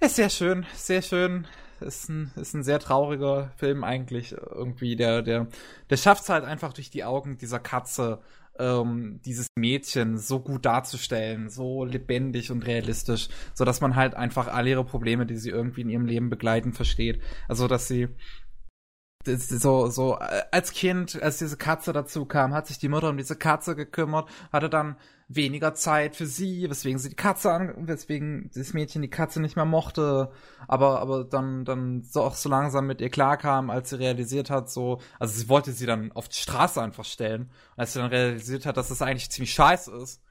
ist 0.01 0.17
sehr 0.17 0.29
schön, 0.29 0.67
sehr 0.75 1.03
schön. 1.03 1.47
Ist 1.81 2.09
ein, 2.09 2.31
ist 2.37 2.55
ein 2.55 2.63
sehr 2.63 2.79
trauriger 2.79 3.53
Film 3.57 3.85
eigentlich. 3.85 4.33
Irgendwie, 4.33 4.97
der, 4.97 5.23
der, 5.23 5.49
der 5.91 5.97
schafft 5.97 6.25
es 6.25 6.29
halt 6.29 6.45
einfach 6.45 6.73
durch 6.73 6.91
die 6.91 7.05
Augen 7.05 7.39
dieser 7.39 7.59
Katze, 7.59 8.21
ähm, 8.59 9.21
dieses 9.25 9.49
Mädchen 9.57 10.19
so 10.19 10.41
gut 10.41 10.65
darzustellen, 10.65 11.49
so 11.51 11.85
lebendig 11.85 12.51
und 12.51 12.67
realistisch, 12.67 13.29
so 13.55 13.65
dass 13.65 13.81
man 13.81 13.97
halt 13.97 14.15
einfach 14.15 14.49
all 14.49 14.67
ihre 14.67 14.85
Probleme, 14.85 15.27
die 15.27 15.37
sie 15.37 15.51
irgendwie 15.51 15.83
in 15.83 15.91
ihrem 15.91 16.07
Leben 16.07 16.31
begleiten, 16.31 16.73
versteht. 16.73 17.21
Also, 17.49 17.69
dass 17.69 17.89
sie 17.89 18.09
so, 19.27 19.89
so, 19.89 20.19
äh, 20.19 20.43
als 20.51 20.73
Kind, 20.73 21.21
als 21.23 21.39
diese 21.39 21.57
Katze 21.57 21.93
dazu 21.93 22.27
kam, 22.27 22.53
hat 22.53 22.67
sich 22.67 22.79
die 22.79 22.89
Mutter 22.89 23.09
um 23.09 23.17
diese 23.17 23.37
Katze 23.37 23.75
gekümmert, 23.75 24.29
hatte 24.53 24.69
dann 24.69 24.97
weniger 25.29 25.75
Zeit 25.75 26.17
für 26.17 26.27
sie, 26.27 26.69
weswegen 26.69 26.99
sie 26.99 27.09
die 27.09 27.17
Katze 27.17 27.53
an, 27.53 27.89
weswegen 27.89 28.51
das 28.55 28.75
Mädchen 28.75 29.03
die 29.03 29.09
Katze 29.09 29.41
nicht 29.41 29.57
mehr 29.57 29.65
mochte, 29.65 30.31
aber, 30.69 31.01
aber 31.01 31.25
dann, 31.25 31.65
dann 31.65 32.03
so 32.03 32.23
auch 32.23 32.35
so 32.35 32.49
langsam 32.49 32.87
mit 32.87 33.01
ihr 33.01 33.11
klarkam, 33.11 33.71
als 33.71 33.91
sie 33.91 33.99
realisiert 33.99 34.51
hat, 34.51 34.71
so, 34.71 35.01
also 35.19 35.39
sie 35.39 35.49
wollte 35.49 35.73
sie 35.73 35.87
dann 35.87 36.13
auf 36.13 36.29
die 36.29 36.37
Straße 36.37 36.81
einfach 36.83 37.05
stellen, 37.05 37.51
als 37.77 37.95
sie 37.95 38.01
dann 38.01 38.11
realisiert 38.11 38.67
hat, 38.67 38.77
dass 38.77 38.89
das 38.89 39.03
eigentlich 39.03 39.31
ziemlich 39.31 39.55
scheiße 39.55 39.93
ist, 39.97 40.23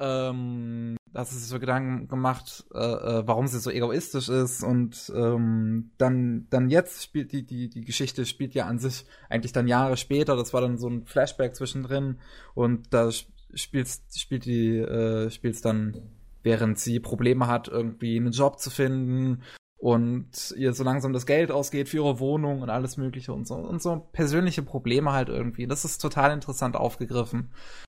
ähm, 0.00 0.96
dass 1.12 1.30
sie 1.30 1.38
sich 1.38 1.48
so 1.48 1.58
Gedanken 1.58 2.08
gemacht, 2.08 2.66
äh, 2.74 2.78
äh, 2.78 3.22
warum 3.26 3.46
sie 3.46 3.58
so 3.58 3.70
egoistisch 3.70 4.28
ist 4.28 4.62
und 4.62 5.10
ähm, 5.14 5.90
dann 5.98 6.46
dann 6.50 6.68
jetzt 6.68 7.02
spielt 7.02 7.32
die 7.32 7.44
die 7.44 7.68
die 7.68 7.84
Geschichte 7.84 8.24
spielt 8.26 8.54
ja 8.54 8.66
an 8.66 8.78
sich 8.78 9.06
eigentlich 9.28 9.52
dann 9.52 9.66
Jahre 9.66 9.96
später. 9.96 10.36
Das 10.36 10.52
war 10.52 10.60
dann 10.60 10.78
so 10.78 10.88
ein 10.88 11.04
Flashback 11.06 11.56
zwischendrin 11.56 12.18
und 12.54 12.92
da 12.92 13.10
spielt 13.54 13.88
spielt 14.14 14.44
die 14.44 14.78
äh, 14.78 15.30
spielt's 15.30 15.60
dann 15.60 16.10
während 16.42 16.78
sie 16.78 17.00
Probleme 17.00 17.46
hat 17.46 17.68
irgendwie 17.68 18.16
einen 18.16 18.32
Job 18.32 18.58
zu 18.60 18.70
finden 18.70 19.42
und 19.76 20.54
ihr 20.56 20.72
so 20.72 20.84
langsam 20.84 21.12
das 21.12 21.26
Geld 21.26 21.50
ausgeht 21.50 21.88
für 21.88 21.98
ihre 21.98 22.20
Wohnung 22.20 22.62
und 22.62 22.70
alles 22.70 22.96
mögliche 22.96 23.32
und 23.32 23.46
so 23.46 23.54
und 23.56 23.82
so 23.82 24.08
persönliche 24.12 24.62
Probleme 24.62 25.12
halt 25.12 25.28
irgendwie. 25.28 25.66
Das 25.66 25.84
ist 25.84 25.98
total 25.98 26.32
interessant 26.32 26.76
aufgegriffen 26.76 27.50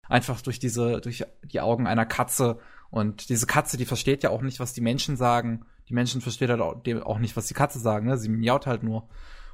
einfach 0.10 0.42
durch 0.42 0.60
diese, 0.60 1.02
durch 1.02 1.26
die 1.44 1.61
Augen 1.61 1.88
einer 1.88 2.06
Katze. 2.06 2.60
Und 2.90 3.30
diese 3.30 3.48
Katze, 3.48 3.77
die 3.77 3.86
versteht 3.86 4.24
ja 4.24 4.30
auch 4.30 4.42
nicht, 4.42 4.60
was 4.60 4.74
die 4.74 4.82
Menschen 4.82 5.18
sagen. 5.18 5.66
Die 5.90 5.94
Menschen 5.94 6.22
verstehen 6.22 6.50
halt 6.50 6.61
auch 6.61 7.19
nicht, 7.19 7.36
was 7.36 7.48
die 7.48 7.53
Katze 7.53 7.80
sagen, 7.80 8.08
ne? 8.08 8.18
Sie 8.18 8.30
miaut 8.30 8.66
halt 8.66 8.84
nur. 8.84 9.08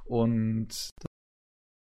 Und 0.05 0.89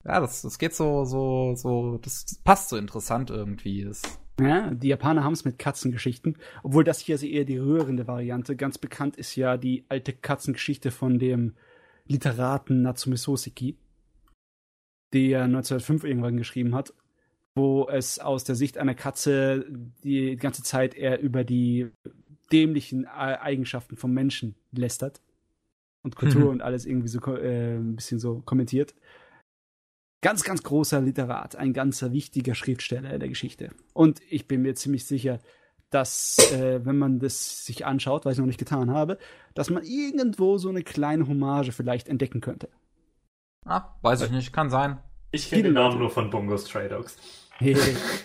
ja, 0.04 0.20
das, 0.20 0.42
das 0.42 0.58
geht 0.58 0.74
so, 0.74 1.04
so, 1.04 1.54
so, 1.54 1.98
das 1.98 2.40
passt 2.44 2.68
so 2.68 2.76
interessant 2.76 3.30
irgendwie. 3.30 3.84
Das 3.84 4.02
ja, 4.40 4.70
die 4.72 4.88
Japaner 4.88 5.22
haben 5.22 5.32
es 5.32 5.44
mit 5.44 5.58
Katzengeschichten, 5.58 6.36
obwohl 6.62 6.82
das 6.82 6.98
hier 6.98 7.14
also 7.14 7.26
eher 7.26 7.44
die 7.44 7.58
rührende 7.58 8.06
Variante. 8.08 8.56
Ganz 8.56 8.78
bekannt 8.78 9.16
ist 9.16 9.36
ja 9.36 9.56
die 9.56 9.84
alte 9.88 10.12
Katzengeschichte 10.12 10.90
von 10.90 11.18
dem 11.18 11.54
Literaten 12.06 12.82
Natsume 12.82 13.16
Soseki, 13.16 13.78
der 15.12 15.44
1905 15.44 16.04
irgendwann 16.04 16.36
geschrieben 16.36 16.74
hat 16.74 16.92
wo 17.54 17.88
es 17.88 18.18
aus 18.18 18.44
der 18.44 18.54
Sicht 18.54 18.78
einer 18.78 18.94
Katze 18.94 19.64
die 20.02 20.36
ganze 20.36 20.62
Zeit 20.62 20.94
eher 20.94 21.20
über 21.20 21.44
die 21.44 21.90
dämlichen 22.52 23.06
Eigenschaften 23.06 23.96
vom 23.96 24.12
Menschen 24.12 24.54
lästert 24.72 25.20
und 26.02 26.16
Kultur 26.16 26.42
mhm. 26.42 26.48
und 26.48 26.62
alles 26.62 26.84
irgendwie 26.84 27.08
so 27.08 27.20
äh, 27.34 27.76
ein 27.76 27.96
bisschen 27.96 28.18
so 28.18 28.42
kommentiert. 28.44 28.94
Ganz, 30.24 30.42
ganz 30.42 30.62
großer 30.62 31.02
Literat, 31.02 31.54
ein 31.54 31.74
ganzer 31.74 32.10
wichtiger 32.10 32.54
Schriftsteller 32.54 33.18
der 33.18 33.28
Geschichte. 33.28 33.68
Und 33.92 34.22
ich 34.30 34.48
bin 34.48 34.62
mir 34.62 34.74
ziemlich 34.74 35.04
sicher, 35.04 35.38
dass, 35.90 36.38
äh, 36.50 36.80
wenn 36.82 36.96
man 36.96 37.18
das 37.18 37.66
sich 37.66 37.84
anschaut, 37.84 38.24
was 38.24 38.32
ich 38.32 38.38
noch 38.38 38.46
nicht 38.46 38.58
getan 38.58 38.90
habe, 38.90 39.18
dass 39.52 39.68
man 39.68 39.82
irgendwo 39.82 40.56
so 40.56 40.70
eine 40.70 40.82
kleine 40.82 41.28
Hommage 41.28 41.72
vielleicht 41.72 42.08
entdecken 42.08 42.40
könnte. 42.40 42.70
Ah, 43.66 43.94
weiß 44.00 44.22
ich 44.22 44.30
nicht, 44.30 44.50
kann 44.50 44.70
sein. 44.70 44.96
Ich 45.30 45.50
kenne 45.50 45.64
den 45.64 45.74
Namen 45.74 45.98
nur 45.98 46.08
von 46.08 46.30
Bongos 46.30 46.68
Stray 46.68 46.88
Dogs. 46.88 47.18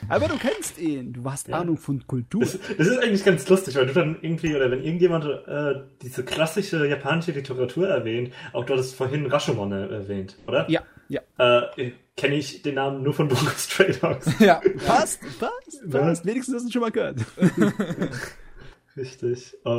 Aber 0.08 0.30
du 0.30 0.38
kennst 0.38 0.80
ihn, 0.80 1.12
du 1.12 1.30
hast 1.30 1.50
ja. 1.50 1.60
Ahnung 1.60 1.76
von 1.76 2.08
Kultur. 2.08 2.40
Das, 2.40 2.60
das, 2.78 2.88
ist 2.88 3.04
eigentlich 3.04 3.26
ganz 3.26 3.50
lustig, 3.50 3.76
weil 3.76 3.88
du 3.88 3.94
dann 3.94 4.18
irgendwie, 4.22 4.56
oder 4.56 4.72
wenn 4.72 4.86
irgendjemand 4.86 5.26
äh, 5.26 5.82
diese 6.02 6.24
klassische 6.24 6.88
japanische 6.88 7.34
Literatur 7.34 7.90
erwähnt, 7.90 8.32
auch 8.54 8.64
du 8.64 8.72
hattest 8.72 8.96
vorhin 8.96 9.26
Rashomon 9.26 9.74
erwähnt, 9.74 10.38
oder? 10.48 10.70
Ja, 10.70 10.82
ja. 11.10 11.22
Äh, 11.38 11.92
Kenne 12.16 12.36
ich 12.36 12.62
den 12.62 12.76
Namen 12.76 13.04
nur 13.04 13.14
von 13.14 13.28
Bungo 13.28 13.50
Stray 13.52 13.94
Dogs. 13.94 14.28
Ja, 14.40 14.62
passt, 14.86 15.22
passt, 15.40 15.90
passt. 15.90 16.26
Wenigstens 16.26 16.56
hast 16.56 16.68
du 16.68 16.72
schon 16.72 16.82
mal 16.82 16.92
gehört. 16.92 17.20
Richtig. 18.98 19.56
Äh, 19.66 19.70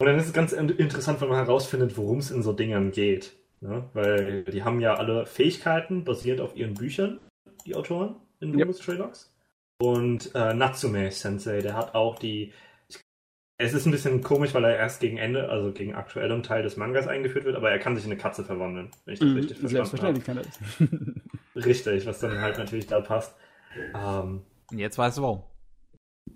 und 0.00 0.06
dann 0.06 0.18
ist 0.18 0.26
es 0.26 0.32
ganz 0.32 0.52
interessant, 0.52 1.20
wenn 1.20 1.28
man 1.28 1.38
herausfindet, 1.38 1.96
worum 1.96 2.18
es 2.18 2.30
in 2.30 2.42
so 2.42 2.52
Dingern 2.52 2.90
geht. 2.90 3.36
Ne? 3.60 3.88
Weil 3.92 4.44
die 4.44 4.62
haben 4.62 4.80
ja 4.80 4.94
alle 4.94 5.26
Fähigkeiten 5.26 6.04
basierend 6.04 6.40
auf 6.40 6.56
ihren 6.56 6.74
Büchern, 6.74 7.20
die 7.66 7.74
Autoren 7.74 8.16
in 8.40 8.52
Lumos 8.52 8.76
yep. 8.76 8.82
Stray 8.82 8.96
Dogs. 8.96 9.32
Und 9.78 10.34
äh, 10.34 10.54
Natsume 10.54 11.10
Sensei, 11.10 11.60
der 11.60 11.74
hat 11.74 11.94
auch 11.94 12.18
die. 12.18 12.52
Es 13.62 13.74
ist 13.74 13.84
ein 13.84 13.90
bisschen 13.90 14.22
komisch, 14.22 14.54
weil 14.54 14.64
er 14.64 14.74
erst 14.76 15.00
gegen 15.00 15.18
Ende, 15.18 15.50
also 15.50 15.70
gegen 15.70 15.94
aktuellem 15.94 16.42
Teil 16.42 16.62
des 16.62 16.78
Mangas 16.78 17.06
eingeführt 17.06 17.44
wird, 17.44 17.56
aber 17.56 17.70
er 17.70 17.78
kann 17.78 17.94
sich 17.94 18.06
in 18.06 18.10
eine 18.10 18.18
Katze 18.18 18.42
verwandeln, 18.42 18.90
wenn 19.04 19.14
ich 19.14 19.20
das 19.20 19.28
mm, 19.28 19.36
richtig 19.36 19.58
verstanden 19.58 20.02
habe. 20.02 20.20
kann 20.20 20.38
er 20.38 20.44
das. 20.44 20.58
richtig, 21.66 22.06
was 22.06 22.20
dann 22.20 22.40
halt 22.40 22.56
natürlich 22.56 22.86
da 22.86 23.02
passt. 23.02 23.34
Ähm, 23.94 24.40
Jetzt 24.72 24.96
weißt 24.96 25.18
du 25.18 25.22
warum. 25.22 25.42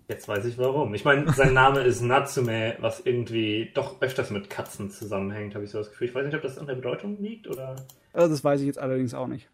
Jetzt 0.07 0.28
weiß 0.28 0.44
ich 0.44 0.59
warum. 0.59 0.94
Ich 0.94 1.07
meine, 1.07 1.33
sein 1.33 1.55
Name 1.55 1.81
ist 1.81 2.03
Natsume, 2.03 2.77
was 2.81 3.01
irgendwie 3.01 3.70
doch 3.73 4.03
öfters 4.03 4.31
mit 4.31 4.51
Katzen 4.51 4.91
zusammenhängt, 4.91 5.55
habe 5.55 5.65
ich 5.65 5.70
so 5.70 5.78
das 5.78 5.91
Gefühl. 5.91 6.09
Ich 6.09 6.15
weiß 6.15 6.27
nicht, 6.27 6.35
ob 6.35 6.43
das 6.43 6.59
an 6.59 6.67
der 6.67 6.75
Bedeutung 6.75 7.17
liegt 7.23 7.49
oder. 7.49 7.77
Also 8.12 8.28
das 8.28 8.44
weiß 8.44 8.61
ich 8.61 8.67
jetzt 8.67 8.78
allerdings 8.78 9.15
auch 9.15 9.28
nicht. 9.28 9.49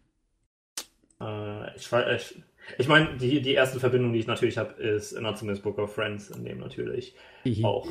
Äh, 1.21 1.73
ich 1.77 1.89
ich, 1.89 2.43
ich 2.77 2.87
meine, 2.87 3.17
die, 3.17 3.41
die 3.41 3.53
erste 3.53 3.79
Verbindung, 3.79 4.13
die 4.13 4.19
ich 4.19 4.27
natürlich 4.27 4.57
habe, 4.57 4.73
ist 4.81 5.19
Natsume's 5.19 5.61
Book 5.61 5.77
of 5.77 5.93
Friends, 5.93 6.29
in 6.29 6.43
dem 6.45 6.59
natürlich 6.59 7.15
Hihi. 7.43 7.63
auch 7.63 7.87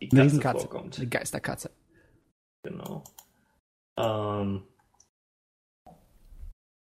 die 0.00 0.08
Katze, 0.08 0.38
Katze 0.38 0.60
vorkommt. 0.60 0.98
Die 0.98 1.10
Geisterkatze. 1.10 1.70
Genau. 2.62 3.04
Ähm, 3.98 4.62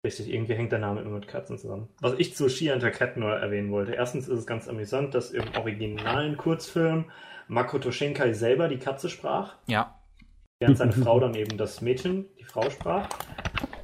Richtig, 0.08 0.32
irgendwie 0.32 0.54
hängt 0.54 0.72
der 0.72 0.80
Name 0.80 1.02
immer 1.02 1.16
mit 1.16 1.28
Katzen 1.28 1.58
zusammen. 1.58 1.90
Was 2.00 2.14
ich 2.18 2.34
zu 2.34 2.48
She 2.48 2.72
and 2.72 2.82
her 2.82 2.92
Cat 2.92 3.18
nur 3.18 3.32
erwähnen 3.32 3.72
wollte. 3.72 3.94
Erstens 3.94 4.30
ist 4.30 4.40
es 4.40 4.48
ganz 4.48 4.70
amüsant, 4.70 5.14
dass 5.14 5.32
im 5.32 5.44
originalen 5.58 6.38
Kurzfilm 6.38 7.12
Makoto 7.50 7.92
Shinkai 7.92 8.32
selber 8.32 8.70
die 8.70 8.78
Katze 8.78 9.10
sprach. 9.10 9.56
Ja. 9.66 10.00
Während 10.60 10.78
seine 10.78 10.94
Frau 10.94 11.20
dann 11.20 11.36
eben 11.36 11.58
das 11.58 11.82
Mädchen, 11.82 12.26
die 12.40 12.46
Frau 12.46 12.70
sprach. 12.70 13.10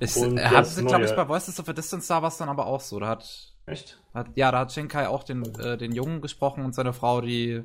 Es 0.04 0.22
hat 0.22 0.66
sich, 0.68 0.86
glaube 0.86 1.06
ich, 1.06 1.16
bei 1.16 1.28
Voices 1.28 1.60
of 1.60 1.70
a 1.70 1.74
Distance 1.74 2.08
da 2.08 2.22
war 2.22 2.30
es 2.30 2.38
dann 2.38 2.50
aber 2.50 2.68
auch 2.68 2.82
so. 2.82 3.00
Da 3.00 3.08
hat, 3.08 3.54
Echt? 3.66 4.00
Hat, 4.14 4.28
ja, 4.36 4.52
da 4.52 4.60
hat 4.60 4.72
Shinkai 4.72 5.08
auch 5.08 5.24
den, 5.24 5.44
äh, 5.60 5.78
den 5.78 5.92
Jungen 5.94 6.22
gesprochen 6.22 6.66
und 6.66 6.76
seine 6.76 6.94
Frau 6.94 7.22
die, 7.22 7.64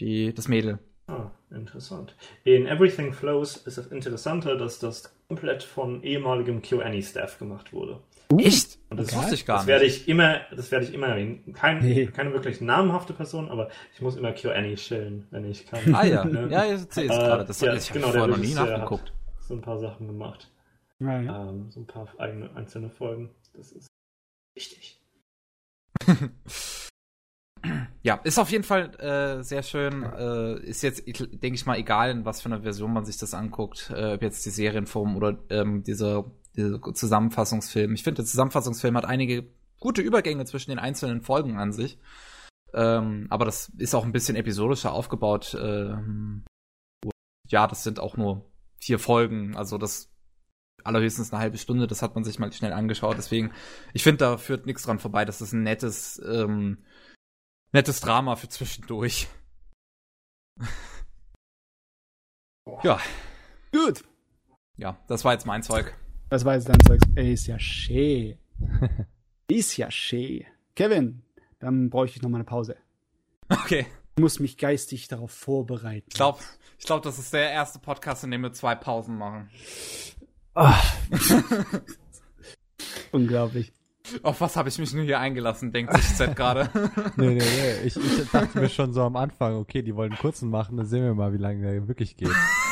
die, 0.00 0.32
das 0.34 0.48
Mädel. 0.48 0.78
Ah, 1.06 1.30
interessant. 1.50 2.14
In 2.44 2.66
Everything 2.66 3.12
Flows 3.12 3.56
ist 3.56 3.78
das 3.78 3.86
Interessante, 3.86 4.56
dass 4.58 4.78
das 4.78 5.10
komplett 5.28 5.62
von 5.62 6.02
ehemaligem 6.02 6.60
QAny-Staff 6.60 7.38
gemacht 7.38 7.72
wurde. 7.72 8.00
Uh, 8.30 8.40
Echt? 8.40 8.78
Und 8.90 9.00
das 9.00 9.14
wusste 9.16 9.34
ich 9.34 9.46
gar 9.46 9.56
das 9.56 9.66
nicht. 9.66 9.72
Werde 9.72 9.84
ich 9.86 10.08
immer, 10.08 10.40
das 10.54 10.70
werde 10.70 10.84
ich 10.84 10.92
immer 10.92 11.08
erwähnen. 11.08 11.54
Kein, 11.54 11.78
nee. 11.78 12.06
Keine 12.06 12.34
wirklich 12.34 12.60
namhafte 12.60 13.14
Person, 13.14 13.50
aber 13.50 13.70
ich 13.94 14.02
muss 14.02 14.16
immer 14.16 14.32
QAny 14.32 14.74
chillen, 14.74 15.26
wenn 15.30 15.46
ich 15.46 15.66
kann. 15.66 15.94
Ah 15.94 16.04
ja, 16.04 16.24
ne? 16.26 16.48
ja, 16.50 16.64
jetzt 16.64 16.92
sehe 16.92 17.04
ich 17.04 17.10
es 17.10 17.16
gerade. 17.16 17.44
Das 17.46 17.60
ja, 17.60 17.74
ich 17.74 17.90
genau, 17.90 18.08
vorher 18.08 18.26
noch 18.26 18.36
nie 18.36 18.52
nachgeguckt. 18.52 19.12
so 19.40 19.54
ein 19.54 19.62
paar 19.62 19.78
Sachen 19.78 20.06
gemacht. 20.06 20.50
Ja, 21.00 21.20
ja. 21.20 21.48
Ähm, 21.48 21.70
so 21.70 21.80
ein 21.80 21.86
paar 21.86 22.08
eigene 22.18 22.54
einzelne 22.56 22.90
Folgen. 22.90 23.30
Das 23.52 23.72
ist 23.72 23.88
wichtig. 24.54 25.00
Ja, 28.02 28.14
ist 28.24 28.38
auf 28.38 28.50
jeden 28.50 28.64
Fall 28.64 28.94
äh, 29.00 29.42
sehr 29.42 29.62
schön. 29.62 30.02
Äh, 30.04 30.60
ist 30.60 30.82
jetzt, 30.82 31.04
denke 31.06 31.54
ich 31.54 31.66
mal, 31.66 31.76
egal, 31.76 32.10
in 32.10 32.24
was 32.24 32.40
für 32.40 32.46
einer 32.46 32.62
Version 32.62 32.92
man 32.92 33.04
sich 33.04 33.18
das 33.18 33.34
anguckt, 33.34 33.90
äh, 33.94 34.14
ob 34.14 34.22
jetzt 34.22 34.46
die 34.46 34.50
Serienform 34.50 35.16
oder 35.16 35.38
ähm, 35.50 35.82
dieser, 35.82 36.30
dieser 36.56 36.80
Zusammenfassungsfilm. 36.80 37.94
Ich 37.94 38.04
finde, 38.04 38.22
der 38.22 38.26
Zusammenfassungsfilm 38.26 38.96
hat 38.96 39.04
einige 39.04 39.48
gute 39.80 40.02
Übergänge 40.02 40.44
zwischen 40.44 40.70
den 40.70 40.78
einzelnen 40.78 41.22
Folgen 41.22 41.58
an 41.58 41.72
sich. 41.72 41.98
Ähm, 42.74 43.26
aber 43.30 43.44
das 43.44 43.70
ist 43.76 43.94
auch 43.94 44.04
ein 44.04 44.12
bisschen 44.12 44.36
episodischer 44.36 44.92
aufgebaut. 44.92 45.56
Ähm, 45.60 46.44
ja, 47.48 47.66
das 47.66 47.82
sind 47.82 47.98
auch 47.98 48.16
nur 48.16 48.50
vier 48.80 48.98
Folgen. 48.98 49.56
Also 49.56 49.78
das 49.78 50.10
allerhöchstens 50.84 51.32
eine 51.32 51.40
halbe 51.40 51.58
Stunde. 51.58 51.86
Das 51.86 52.02
hat 52.02 52.14
man 52.14 52.24
sich 52.24 52.38
mal 52.38 52.52
schnell 52.52 52.72
angeschaut. 52.72 53.16
Deswegen, 53.18 53.52
ich 53.92 54.02
finde, 54.02 54.18
da 54.18 54.38
führt 54.38 54.66
nichts 54.66 54.82
dran 54.82 54.98
vorbei. 54.98 55.24
Das 55.24 55.40
ist 55.40 55.52
ein 55.52 55.62
nettes 55.62 56.20
ähm, 56.26 56.78
nettes 57.72 58.00
Drama 58.00 58.36
für 58.36 58.48
zwischendurch. 58.48 59.28
ja. 62.82 63.00
Gut. 63.72 64.04
Ja, 64.76 64.98
das 65.08 65.24
war 65.24 65.32
jetzt 65.32 65.46
mein 65.46 65.62
Zeug. 65.62 65.96
Das 66.30 66.44
war 66.44 66.54
jetzt 66.54 66.68
dein 66.68 66.80
Zeug. 66.86 67.00
Ey, 67.16 67.32
ist 67.32 67.46
ja 67.46 67.58
schön. 67.58 68.38
ist 69.48 69.76
ja 69.76 69.90
schön. 69.90 70.44
Kevin, 70.74 71.22
dann 71.58 71.90
bräuchte 71.90 72.16
ich 72.16 72.22
noch 72.22 72.30
mal 72.30 72.38
eine 72.38 72.44
Pause. 72.44 72.76
Okay. 73.48 73.86
Ich 74.16 74.20
muss 74.20 74.40
mich 74.40 74.58
geistig 74.58 75.08
darauf 75.08 75.30
vorbereiten. 75.30 76.06
Ich 76.08 76.14
glaube, 76.14 76.40
ich 76.78 76.84
glaub, 76.84 77.02
das 77.02 77.18
ist 77.18 77.32
der 77.32 77.50
erste 77.50 77.78
Podcast, 77.78 78.24
in 78.24 78.30
dem 78.30 78.42
wir 78.42 78.52
zwei 78.52 78.74
Pausen 78.74 79.16
machen. 79.16 79.50
Ach. 80.60 80.94
Unglaublich. 83.12 83.72
Auf 84.22 84.40
was 84.40 84.56
habe 84.56 84.68
ich 84.68 84.78
mich 84.78 84.92
nur 84.94 85.04
hier 85.04 85.20
eingelassen, 85.20 85.70
denkt 85.70 85.94
sich 85.94 86.16
Z 86.16 86.34
gerade. 86.34 86.70
nee, 87.16 87.28
nee, 87.28 87.34
nee. 87.34 87.86
Ich, 87.86 87.96
ich 87.96 88.30
dachte 88.30 88.58
mir 88.58 88.68
schon 88.68 88.92
so 88.92 89.02
am 89.02 89.16
Anfang, 89.16 89.56
okay, 89.56 89.82
die 89.82 89.94
wollen 89.94 90.12
einen 90.12 90.20
kurzen 90.20 90.50
machen, 90.50 90.76
dann 90.78 90.86
sehen 90.86 91.04
wir 91.04 91.14
mal, 91.14 91.32
wie 91.32 91.38
lange 91.38 91.60
der 91.70 91.88
wirklich 91.88 92.16
geht. 92.16 92.30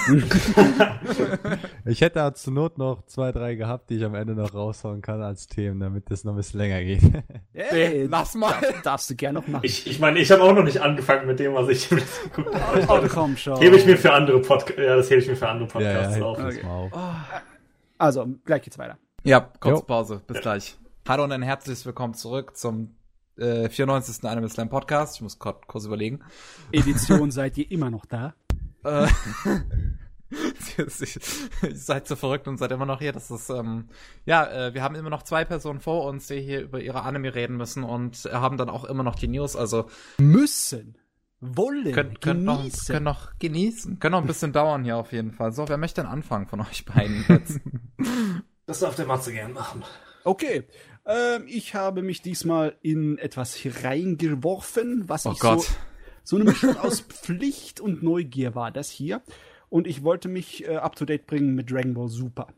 Ich 1.84 2.00
hätte 2.00 2.20
da 2.20 2.34
zur 2.34 2.52
Not 2.52 2.78
noch 2.78 3.06
zwei, 3.06 3.32
drei 3.32 3.54
gehabt, 3.56 3.90
die 3.90 3.96
ich 3.96 4.04
am 4.04 4.14
Ende 4.14 4.34
noch 4.34 4.54
raushauen 4.54 5.02
kann 5.02 5.20
als 5.20 5.46
Themen, 5.48 5.80
damit 5.80 6.10
das 6.10 6.22
noch 6.24 6.32
ein 6.32 6.36
bisschen 6.36 6.60
länger 6.60 6.82
geht. 6.82 7.02
Hey, 7.52 8.06
lass 8.06 8.34
mal. 8.34 8.52
darf- 8.60 8.82
darfst 8.82 9.10
du 9.10 9.16
gerne 9.16 9.40
noch 9.40 9.48
machen. 9.48 9.62
Ich, 9.64 9.86
ich 9.86 9.98
meine, 9.98 10.18
ich 10.20 10.30
habe 10.30 10.42
auch 10.42 10.52
noch 10.52 10.62
nicht 10.62 10.80
angefangen 10.80 11.26
mit 11.26 11.40
dem, 11.40 11.54
was 11.54 11.68
ich 11.68 11.90
im 11.90 11.98
letzten 11.98 12.30
geguckt 12.30 12.54
habe. 12.60 12.80
Ich 12.80 12.88
oh, 12.88 13.00
komm 13.08 13.36
schon. 13.36 13.58
hebe 13.58 13.76
ich 13.76 13.86
mir 13.86 13.96
für 13.96 14.12
andere 14.12 14.40
Podcasts, 14.40 14.80
ja, 14.80 14.96
das 14.96 15.10
hebe 15.10 15.20
ich 15.20 15.28
mir 15.28 15.36
für 15.36 15.48
andere 15.48 15.68
ja, 15.80 15.80
ja, 15.80 15.92
Podcasts 15.92 16.14
hebt 16.14 16.24
auf. 16.24 16.38
das 16.38 16.62
mal 16.62 16.70
auf. 16.70 16.92
Also, 17.98 18.26
gleich 18.44 18.62
geht's 18.62 18.78
weiter. 18.78 18.98
Ja, 19.24 19.40
kurze. 19.40 19.84
Pause. 19.84 20.22
Bis 20.26 20.40
gleich. 20.42 20.76
Hallo 21.08 21.24
und 21.24 21.32
ein 21.32 21.40
herzliches 21.40 21.86
Willkommen 21.86 22.12
zurück 22.12 22.54
zum 22.54 22.94
äh, 23.38 23.70
94. 23.70 24.22
Anime 24.24 24.50
Slam 24.50 24.68
Podcast. 24.68 25.16
Ich 25.16 25.22
muss 25.22 25.38
kurz 25.38 25.84
überlegen. 25.86 26.20
Edition 26.72 27.30
seid 27.30 27.56
ihr 27.56 27.70
immer 27.70 27.90
noch 27.90 28.04
da? 28.04 28.34
Äh, 28.84 29.06
ich 30.78 31.18
seid 31.72 32.06
so 32.06 32.16
verrückt 32.16 32.46
und 32.48 32.58
seid 32.58 32.70
immer 32.70 32.84
noch 32.84 32.98
hier. 32.98 33.12
Das 33.12 33.30
ist, 33.30 33.48
ähm, 33.48 33.88
ja, 34.26 34.46
äh, 34.46 34.74
wir 34.74 34.82
haben 34.82 34.94
immer 34.94 35.10
noch 35.10 35.22
zwei 35.22 35.46
Personen 35.46 35.80
vor 35.80 36.04
uns, 36.04 36.26
die 36.26 36.40
hier 36.40 36.60
über 36.60 36.80
ihre 36.80 37.02
Anime 37.02 37.34
reden 37.34 37.56
müssen 37.56 37.82
und 37.82 38.28
haben 38.30 38.58
dann 38.58 38.68
auch 38.68 38.84
immer 38.84 39.04
noch 39.04 39.14
die 39.14 39.28
News. 39.28 39.56
Also 39.56 39.86
Müssen. 40.18 40.98
Wollen. 41.54 41.92
können, 41.92 42.18
können, 42.20 42.44
noch, 42.44 42.58
genießen. 42.58 42.86
können 42.92 43.04
noch 43.04 43.38
genießen. 43.38 43.98
Können 43.98 44.12
noch 44.12 44.20
ein 44.22 44.26
bisschen 44.26 44.52
dauern 44.54 44.84
hier 44.84 44.96
auf 44.96 45.12
jeden 45.12 45.32
Fall. 45.32 45.52
So, 45.52 45.68
wer 45.68 45.76
möchte 45.76 46.00
denn 46.02 46.10
anfangen 46.10 46.46
von 46.46 46.60
euch 46.60 46.84
beiden 46.84 47.24
jetzt? 47.28 47.60
Das 48.68 48.80
darf 48.80 48.96
der 48.96 49.06
Matze 49.06 49.32
gern 49.32 49.52
machen. 49.52 49.84
Okay. 50.24 50.64
Ähm, 51.06 51.44
ich 51.46 51.76
habe 51.76 52.02
mich 52.02 52.20
diesmal 52.20 52.76
in 52.82 53.16
etwas 53.16 53.56
reingeworfen, 53.84 55.08
was 55.08 55.24
Oh 55.24 55.30
ich 55.30 55.38
Gott. 55.38 55.62
so 55.62 55.72
so 56.24 56.34
eine 56.34 56.46
Mischung 56.46 56.76
aus 56.76 57.00
Pflicht 57.08 57.80
und 57.80 58.02
Neugier 58.02 58.56
war 58.56 58.72
das 58.72 58.90
hier. 58.90 59.22
Und 59.68 59.86
ich 59.86 60.02
wollte 60.02 60.28
mich 60.28 60.66
äh, 60.66 60.76
up 60.76 60.96
to 60.96 61.04
date 61.04 61.26
bringen 61.26 61.54
mit 61.54 61.70
Dragon 61.70 61.94
Ball 61.94 62.08
Super. 62.08 62.48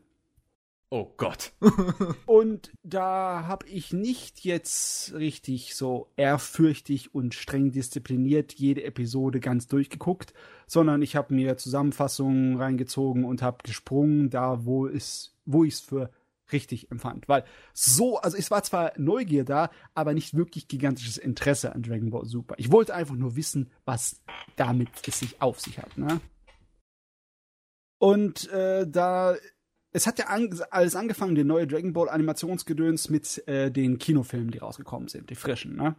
Oh 0.91 1.13
Gott. 1.17 1.53
Und 2.25 2.71
da 2.81 3.45
habe 3.45 3.67
ich 3.67 3.93
nicht 3.93 4.43
jetzt 4.43 5.13
richtig 5.13 5.75
so 5.75 6.11
ehrfürchtig 6.15 7.13
und 7.13 7.35
streng 7.35 7.71
diszipliniert 7.71 8.53
jede 8.53 8.83
Episode 8.83 9.39
ganz 9.39 9.67
durchgeguckt, 9.67 10.33
sondern 10.65 11.03
ich 11.03 11.15
habe 11.15 11.35
mir 11.35 11.57
Zusammenfassungen 11.57 12.57
reingezogen 12.57 13.23
und 13.23 13.43
habe 13.43 13.59
gesprungen, 13.61 14.31
da 14.31 14.65
wo 14.65 14.87
es, 14.87 15.35
wo 15.45 15.63
ich 15.63 15.75
es 15.75 15.79
für 15.79 16.09
richtig 16.51 16.89
empfand. 16.89 17.27
Weil 17.29 17.43
so, 17.73 18.17
also 18.17 18.35
es 18.35 18.49
war 18.49 18.63
zwar 18.63 18.93
Neugier 18.97 19.45
da, 19.45 19.69
aber 19.93 20.15
nicht 20.15 20.35
wirklich 20.35 20.67
gigantisches 20.67 21.19
Interesse 21.19 21.75
an 21.75 21.83
Dragon 21.83 22.09
Ball 22.09 22.25
Super. 22.25 22.55
Ich 22.57 22.71
wollte 22.71 22.95
einfach 22.95 23.15
nur 23.15 23.35
wissen, 23.35 23.69
was 23.85 24.23
damit 24.55 24.89
es 25.07 25.19
sich 25.19 25.39
auf 25.39 25.59
sich 25.59 25.77
hat. 25.77 25.95
Ne? 25.99 26.19
Und 27.99 28.49
äh, 28.49 28.87
da 28.87 29.35
es 29.91 30.07
hat 30.07 30.19
ja 30.19 30.25
an, 30.27 30.49
alles 30.71 30.95
angefangen, 30.95 31.35
der 31.35 31.45
neue 31.45 31.67
Dragon 31.67 31.93
Ball 31.93 32.09
Animationsgedöns 32.09 33.09
mit 33.09 33.47
äh, 33.47 33.71
den 33.71 33.97
Kinofilmen, 33.97 34.51
die 34.51 34.59
rausgekommen 34.59 35.07
sind, 35.07 35.29
die 35.29 35.35
frischen, 35.35 35.75
ne? 35.75 35.95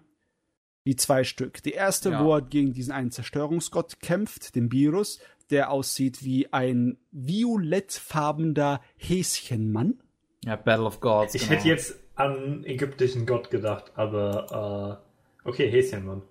Die 0.86 0.96
zwei 0.96 1.24
Stück. 1.24 1.62
Die 1.62 1.72
erste, 1.72 2.10
Ja. 2.10 2.24
wo 2.24 2.34
er 2.34 2.42
gegen 2.42 2.72
diesen 2.72 2.92
einen 2.92 3.10
Zerstörungsgott 3.10 4.00
kämpft, 4.00 4.54
den 4.54 4.72
Virus, 4.72 5.20
der 5.50 5.70
aussieht 5.70 6.24
wie 6.24 6.50
ein 6.52 6.96
violettfarbener 7.10 8.80
Häschenmann. 8.96 10.02
Ja, 10.44 10.56
Battle 10.56 10.86
of 10.86 11.00
Gods. 11.00 11.34
Ich 11.34 11.42
genau. 11.42 11.54
hätte 11.54 11.68
jetzt 11.68 11.98
an 12.14 12.64
ägyptischen 12.64 13.26
Gott 13.26 13.50
gedacht, 13.50 13.92
aber 13.94 15.00
äh, 15.44 15.48
okay, 15.48 15.70
Häschen, 15.70 16.06
Mann. 16.06 16.22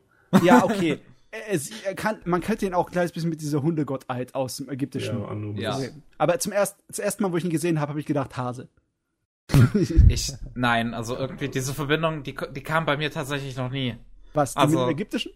Ja, 0.43 0.63
okay. 0.63 0.99
Es, 1.49 1.69
er 1.83 1.95
kann, 1.95 2.19
man 2.25 2.41
könnte 2.41 2.65
ihn 2.65 2.73
auch 2.73 2.87
ein 2.87 2.91
kleines 2.91 3.11
bisschen 3.11 3.29
mit 3.29 3.41
dieser 3.41 3.61
Hundegottheit 3.61 4.33
aus 4.35 4.57
dem 4.57 4.69
ägyptischen 4.69 5.55
Ja. 5.55 5.71
Ja. 5.71 5.73
sehen. 5.77 6.03
Aber 6.17 6.39
zum 6.39 6.51
ersten, 6.51 6.81
das 6.87 6.99
erste 6.99 7.21
Mal, 7.23 7.31
wo 7.31 7.37
ich 7.37 7.43
ihn 7.43 7.49
gesehen 7.51 7.79
habe, 7.79 7.89
habe 7.89 7.99
ich 7.99 8.05
gedacht, 8.05 8.35
Hase. 8.37 8.67
Ich, 10.07 10.31
nein, 10.55 10.93
also 10.93 11.15
irgendwie 11.17 11.49
diese 11.49 11.73
Verbindung, 11.73 12.23
die, 12.23 12.35
die 12.51 12.61
kam 12.63 12.85
bei 12.85 12.97
mir 12.97 13.11
tatsächlich 13.11 13.55
noch 13.57 13.69
nie. 13.71 13.95
Was, 14.33 14.53
die 14.53 14.59
Also- 14.59 14.77
mit 14.79 14.87
dem 14.87 14.91
ägyptischen? 14.91 15.31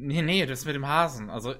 Nee, 0.00 0.20
nee, 0.22 0.44
das 0.46 0.64
mit 0.66 0.74
dem 0.74 0.86
Hasen. 0.86 1.30
Also, 1.30 1.52
äh, 1.52 1.56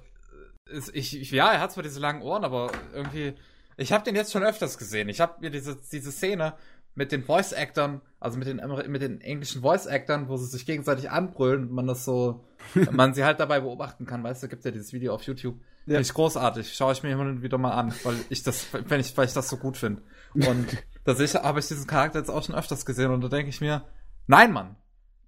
ist, 0.66 0.94
ich, 0.94 1.18
ich, 1.18 1.30
ja, 1.30 1.52
er 1.52 1.60
hat 1.60 1.72
zwar 1.72 1.82
diese 1.82 2.00
langen 2.00 2.20
Ohren, 2.22 2.44
aber 2.44 2.70
irgendwie, 2.92 3.34
ich 3.78 3.92
habe 3.92 4.04
den 4.04 4.14
jetzt 4.14 4.30
schon 4.32 4.42
öfters 4.42 4.76
gesehen. 4.78 5.08
Ich 5.08 5.20
habe 5.20 5.40
mir 5.40 5.50
diese, 5.50 5.76
diese 5.90 6.12
Szene 6.12 6.54
mit 6.96 7.12
den 7.12 7.22
Voice-Actern, 7.22 8.00
also 8.18 8.38
mit 8.38 8.48
den, 8.48 8.60
mit 8.88 9.02
den 9.02 9.20
englischen 9.20 9.62
Voice-Actern, 9.62 10.28
wo 10.28 10.36
sie 10.38 10.46
sich 10.46 10.66
gegenseitig 10.66 11.10
anbrüllen 11.10 11.68
und 11.68 11.72
man 11.72 11.86
das 11.86 12.04
so, 12.04 12.44
man 12.90 13.14
sie 13.14 13.22
halt 13.22 13.38
dabei 13.38 13.60
beobachten 13.60 14.06
kann, 14.06 14.24
weißt 14.24 14.42
du, 14.42 14.48
gibt 14.48 14.64
ja 14.64 14.72
dieses 14.72 14.92
Video 14.92 15.14
auf 15.14 15.22
YouTube. 15.22 15.56
Ja. 15.84 15.92
Finde 15.92 16.00
ich 16.00 16.14
großartig. 16.14 16.74
Schaue 16.74 16.94
ich 16.94 17.02
mir 17.04 17.10
immer 17.12 17.22
und 17.22 17.42
wieder 17.42 17.58
mal 17.58 17.72
an, 17.72 17.94
weil 18.02 18.16
ich 18.30 18.42
das, 18.42 18.66
wenn 18.72 18.98
ich, 18.98 19.16
weil 19.16 19.26
ich 19.26 19.34
das 19.34 19.48
so 19.48 19.58
gut 19.58 19.76
finde. 19.76 20.02
Und 20.34 20.66
da 21.04 21.14
habe 21.44 21.60
ich 21.60 21.68
diesen 21.68 21.86
Charakter 21.86 22.18
jetzt 22.18 22.30
auch 22.30 22.42
schon 22.42 22.56
öfters 22.56 22.84
gesehen 22.86 23.12
und 23.12 23.20
da 23.20 23.28
denke 23.28 23.50
ich 23.50 23.60
mir, 23.60 23.84
nein, 24.26 24.52
Mann, 24.52 24.74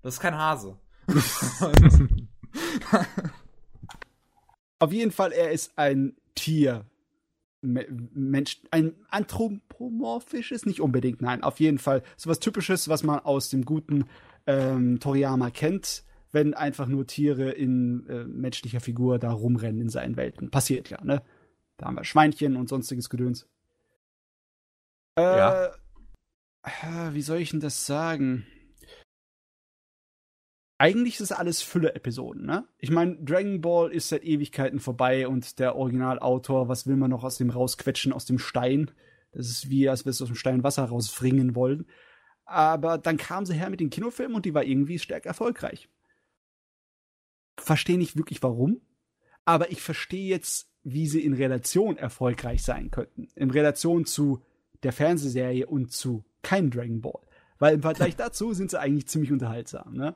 das 0.03 0.15
ist 0.15 0.21
kein 0.21 0.37
Hase. 0.37 0.79
Auf 4.81 4.93
jeden 4.93 5.13
Fall, 5.13 5.33
er 5.33 5.51
ist 5.53 5.77
ein 5.77 6.17
Tier. 6.35 6.87
Me- 7.61 7.87
Mensch, 8.15 8.61
ein 8.71 8.95
anthropomorphisches, 9.11 10.65
nicht 10.67 10.81
unbedingt, 10.81 11.21
nein, 11.23 11.43
auf 11.43 11.59
jeden 11.61 11.79
Fall 11.79 12.03
sowas 12.17 12.39
Typisches, 12.39 12.89
was 12.89 13.03
man 13.03 13.19
aus 13.21 13.51
dem 13.51 13.65
guten 13.65 14.05
ähm, 14.47 15.01
Toriyama 15.01 15.51
kennt, 15.51 16.05
wenn 16.31 16.55
einfach 16.55 16.87
nur 16.87 17.07
Tiere 17.07 17.51
in 17.51 18.07
äh, 18.09 18.25
menschlicher 18.25 18.81
Figur 18.81 19.19
da 19.19 19.33
rumrennen 19.33 19.81
in 19.83 19.89
seinen 19.89 20.17
Welten. 20.17 20.51
Passiert 20.51 20.89
ja, 20.91 21.03
ne? 21.03 21.23
Da 21.79 21.87
haben 21.87 21.97
wir 21.97 22.05
Schweinchen 22.05 22.57
und 22.57 22.69
sonstiges 22.69 23.09
Gedöns. 23.11 23.47
Äh, 25.17 25.23
Ja. 25.23 25.71
Wie 27.13 27.23
soll 27.23 27.39
ich 27.39 27.51
denn 27.51 27.61
das 27.61 27.87
sagen? 27.87 28.47
Eigentlich 30.79 31.15
ist 31.15 31.21
es 31.21 31.33
alles 31.33 31.61
Fülle-Episoden, 31.61 32.47
ne? 32.47 32.67
Ich 32.79 32.91
meine, 32.91 33.17
Dragon 33.17 33.61
Ball 33.61 33.91
ist 33.91 34.09
seit 34.09 34.23
Ewigkeiten 34.23 34.79
vorbei 34.79 35.27
und 35.27 35.59
der 35.59 35.75
Originalautor, 35.75 36.69
was 36.69 36.87
will 36.87 36.97
man 36.97 37.11
noch 37.11 37.25
aus 37.25 37.37
dem 37.37 37.51
rausquetschen, 37.51 38.13
aus 38.13 38.27
dem 38.27 38.39
Stein? 38.39 38.93
Das 39.33 39.49
ist 39.49 39.69
wie, 39.71 39.89
als 39.89 40.05
würdest 40.05 40.21
du 40.21 40.25
aus 40.25 40.31
dem 40.31 40.37
Stein 40.37 40.63
Wasser 40.63 40.85
rausfringen 40.85 41.57
wollen. 41.57 41.87
Aber 42.45 42.97
dann 42.97 43.17
kam 43.17 43.45
sie 43.45 43.55
her 43.55 43.71
mit 43.71 43.81
den 43.81 43.91
Kinofilmen 43.91 44.37
und 44.37 44.47
die 44.47 44.55
war 44.55 44.65
irgendwie 44.65 45.01
stark 45.01 45.27
erfolgreich. 45.27 45.89
Verstehe 47.59 47.99
nicht 47.99 48.17
wirklich 48.17 48.43
warum, 48.43 48.81
aber 49.45 49.73
ich 49.73 49.83
verstehe 49.83 50.29
jetzt, 50.29 50.71
wie 50.85 51.09
sie 51.09 51.25
in 51.25 51.35
Relation 51.35 51.97
erfolgreich 51.97 52.63
sein 52.63 52.93
könnten. 52.93 53.29
In 53.35 53.51
Relation 53.51 54.07
zu 54.07 54.45
der 54.85 54.93
Fernsehserie 54.93 55.67
und 55.67 55.91
zu 55.91 56.25
kein 56.43 56.71
Dragon 56.71 57.01
Ball. 57.01 57.21
Weil 57.59 57.75
im 57.75 57.83
Vergleich 57.83 58.15
dazu 58.17 58.53
sind 58.55 58.71
sie 58.71 58.79
eigentlich 58.79 59.09
ziemlich 59.09 59.33
unterhaltsam, 59.33 59.95
ne? 59.95 60.15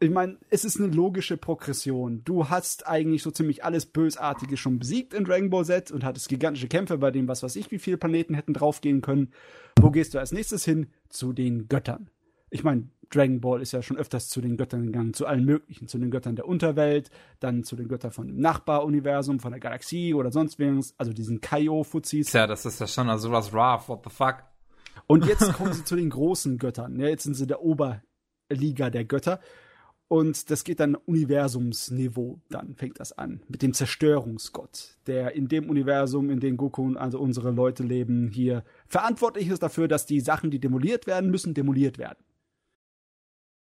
Ich 0.00 0.10
meine, 0.10 0.38
es 0.48 0.64
ist 0.64 0.78
eine 0.78 0.94
logische 0.94 1.36
Progression. 1.36 2.22
Du 2.24 2.48
hast 2.48 2.86
eigentlich 2.86 3.22
so 3.22 3.30
ziemlich 3.30 3.64
alles 3.64 3.86
Bösartige 3.86 4.56
schon 4.56 4.78
besiegt 4.78 5.12
in 5.12 5.24
Dragon 5.24 5.50
Ball 5.50 5.64
Z 5.64 5.90
und 5.90 6.04
hattest 6.04 6.28
gigantische 6.28 6.68
Kämpfe, 6.68 6.98
bei 6.98 7.10
dem 7.10 7.26
was 7.26 7.42
weiß 7.42 7.56
ich, 7.56 7.70
wie 7.72 7.78
viele 7.78 7.96
Planeten 7.96 8.34
hätten 8.34 8.54
draufgehen 8.54 9.00
können. 9.00 9.32
Wo 9.80 9.90
gehst 9.90 10.14
du 10.14 10.18
als 10.18 10.30
nächstes 10.30 10.64
hin? 10.64 10.86
Zu 11.08 11.32
den 11.32 11.68
Göttern. 11.68 12.10
Ich 12.50 12.62
meine, 12.62 12.88
Dragon 13.10 13.40
Ball 13.40 13.60
ist 13.60 13.72
ja 13.72 13.82
schon 13.82 13.96
öfters 13.96 14.28
zu 14.28 14.40
den 14.40 14.56
Göttern 14.56 14.86
gegangen, 14.86 15.14
zu 15.14 15.26
allen 15.26 15.44
möglichen, 15.44 15.88
zu 15.88 15.98
den 15.98 16.10
Göttern 16.10 16.36
der 16.36 16.46
Unterwelt, 16.46 17.10
dann 17.40 17.64
zu 17.64 17.74
den 17.74 17.88
Göttern 17.88 18.12
von 18.12 18.28
dem 18.28 18.38
Nachbaruniversum, 18.38 19.40
von 19.40 19.50
der 19.50 19.60
Galaxie 19.60 20.14
oder 20.14 20.30
sonst 20.30 20.60
was, 20.60 20.94
also 20.98 21.12
diesen 21.12 21.40
Kaio-Fuzis. 21.40 22.30
Tja, 22.30 22.46
das 22.46 22.66
ist 22.66 22.80
ja 22.80 22.86
schon 22.86 23.08
also 23.08 23.32
was 23.32 23.52
rough, 23.52 23.88
what 23.88 24.04
the 24.04 24.10
fuck. 24.10 24.44
Und 25.06 25.26
jetzt 25.26 25.52
kommen 25.54 25.72
sie 25.72 25.84
zu 25.84 25.96
den 25.96 26.10
großen 26.10 26.58
Göttern. 26.58 26.98
Ja, 27.00 27.08
jetzt 27.08 27.24
sind 27.24 27.34
sie 27.34 27.46
der 27.46 27.62
Oberliga 27.62 28.90
der 28.90 29.04
Götter. 29.04 29.40
Und 30.08 30.50
das 30.50 30.64
geht 30.64 30.80
dann 30.80 30.94
Universumsniveau, 30.94 32.40
dann 32.48 32.74
fängt 32.76 32.98
das 32.98 33.12
an. 33.12 33.42
Mit 33.46 33.60
dem 33.60 33.74
Zerstörungsgott, 33.74 34.96
der 35.06 35.34
in 35.34 35.48
dem 35.48 35.68
Universum, 35.68 36.30
in 36.30 36.40
dem 36.40 36.56
Goku 36.56 36.82
und 36.82 36.96
also 36.96 37.20
unsere 37.20 37.50
Leute 37.50 37.82
leben, 37.82 38.28
hier 38.28 38.64
verantwortlich 38.86 39.48
ist 39.48 39.62
dafür, 39.62 39.86
dass 39.86 40.06
die 40.06 40.20
Sachen, 40.20 40.50
die 40.50 40.60
demoliert 40.60 41.06
werden 41.06 41.30
müssen, 41.30 41.52
demoliert 41.52 41.98
werden. 41.98 42.24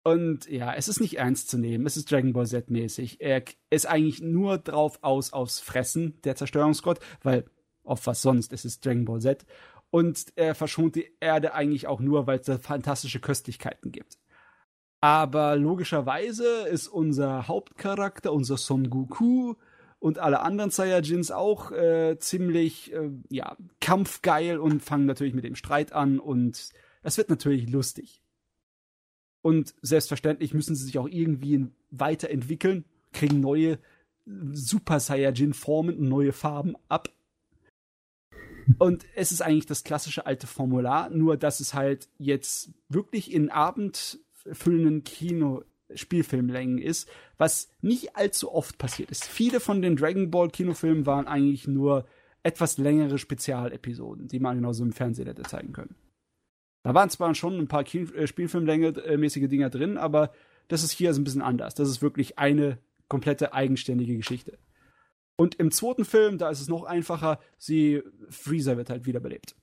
Und 0.03 0.49
ja, 0.49 0.73
es 0.73 0.87
ist 0.87 1.01
nicht 1.01 1.19
ernst 1.19 1.49
zu 1.49 1.57
nehmen, 1.57 1.85
es 1.85 1.97
ist 1.97 2.09
Dragon 2.09 2.31
Ball 2.31 2.47
Z-mäßig. 2.47 3.19
Er 3.19 3.43
ist 3.69 3.85
eigentlich 3.85 4.21
nur 4.21 4.57
drauf 4.57 4.99
aus, 5.01 5.33
aufs 5.33 5.59
Fressen, 5.59 6.19
der 6.23 6.37
Zerstörungsgott, 6.37 6.99
weil 7.21 7.45
auf 7.83 8.07
was 8.07 8.21
sonst, 8.21 8.53
es 8.53 8.63
ist 8.63 8.85
Dragon 8.85 9.05
Ball 9.05 9.19
Z. 9.19 9.45
Und 9.91 10.27
er 10.37 10.55
verschont 10.55 10.95
die 10.95 11.11
Erde 11.19 11.53
eigentlich 11.53 11.87
auch 11.87 11.99
nur, 11.99 12.25
weil 12.25 12.39
es 12.39 12.45
da 12.45 12.57
fantastische 12.57 13.19
Köstlichkeiten 13.19 13.91
gibt. 13.91 14.20
Aber 15.01 15.55
logischerweise 15.55 16.67
ist 16.67 16.87
unser 16.87 17.47
Hauptcharakter, 17.47 18.31
unser 18.31 18.57
Son 18.57 18.91
Goku 18.91 19.55
und 19.97 20.19
alle 20.19 20.41
anderen 20.41 20.69
Saiyajins 20.69 21.31
auch 21.31 21.71
äh, 21.71 22.17
ziemlich 22.19 22.93
äh, 22.93 23.09
ja, 23.29 23.57
kampfgeil 23.79 24.59
und 24.59 24.81
fangen 24.83 25.07
natürlich 25.07 25.33
mit 25.33 25.43
dem 25.43 25.55
Streit 25.55 25.91
an 25.91 26.19
und 26.19 26.69
das 27.01 27.17
wird 27.17 27.29
natürlich 27.29 27.67
lustig. 27.69 28.21
Und 29.41 29.73
selbstverständlich 29.81 30.53
müssen 30.53 30.75
sie 30.75 30.85
sich 30.85 30.99
auch 30.99 31.07
irgendwie 31.07 31.67
weiterentwickeln, 31.89 32.85
kriegen 33.11 33.39
neue 33.39 33.79
Super 34.25 34.99
Saiyajin-Formen 34.99 35.97
und 35.97 36.09
neue 36.09 36.31
Farben 36.31 36.75
ab. 36.89 37.09
Und 38.77 39.05
es 39.15 39.31
ist 39.31 39.41
eigentlich 39.41 39.65
das 39.65 39.83
klassische 39.83 40.27
alte 40.27 40.45
Formular, 40.45 41.09
nur 41.09 41.37
dass 41.37 41.59
es 41.59 41.73
halt 41.73 42.07
jetzt 42.19 42.71
wirklich 42.87 43.33
in 43.33 43.49
abendfüllenden 44.45 45.03
Kino 45.03 45.63
Spielfilmlängen 45.93 46.77
ist, 46.77 47.09
was 47.37 47.69
nicht 47.81 48.15
allzu 48.15 48.53
oft 48.53 48.77
passiert 48.77 49.11
ist. 49.11 49.25
Viele 49.25 49.59
von 49.59 49.81
den 49.81 49.95
Dragon 49.95 50.31
Ball 50.31 50.49
Kinofilmen 50.49 51.05
waren 51.05 51.27
eigentlich 51.27 51.67
nur 51.67 52.05
etwas 52.43 52.77
längere 52.77 53.17
Spezialepisoden, 53.17 54.27
die 54.27 54.39
man 54.39 54.55
genauso 54.55 54.83
im 54.83 54.93
Fernsehen 54.93 55.27
hätte 55.27 55.43
zeigen 55.43 55.73
können. 55.73 55.95
Da 56.83 56.93
waren 56.93 57.09
zwar 57.09 57.35
schon 57.35 57.59
ein 57.59 57.67
paar 57.67 57.83
Kino 57.83 58.11
äh, 58.13 58.25
Spielfilmlänge-mäßige 58.25 59.47
Dinger 59.47 59.69
drin, 59.69 59.97
aber 59.97 60.31
das 60.67 60.83
ist 60.83 60.91
hier 60.91 61.09
also 61.09 61.21
ein 61.21 61.25
bisschen 61.25 61.41
anders. 61.41 61.75
Das 61.75 61.89
ist 61.89 62.01
wirklich 62.01 62.39
eine 62.39 62.79
komplette 63.07 63.53
eigenständige 63.53 64.15
Geschichte. 64.15 64.57
Und 65.35 65.55
im 65.55 65.71
zweiten 65.71 66.05
Film, 66.05 66.37
da 66.37 66.49
ist 66.49 66.61
es 66.61 66.69
noch 66.69 66.83
einfacher, 66.83 67.39
sie, 67.57 68.01
Freezer 68.29 68.77
wird 68.77 68.89
halt 68.89 69.05
wiederbelebt. 69.05 69.55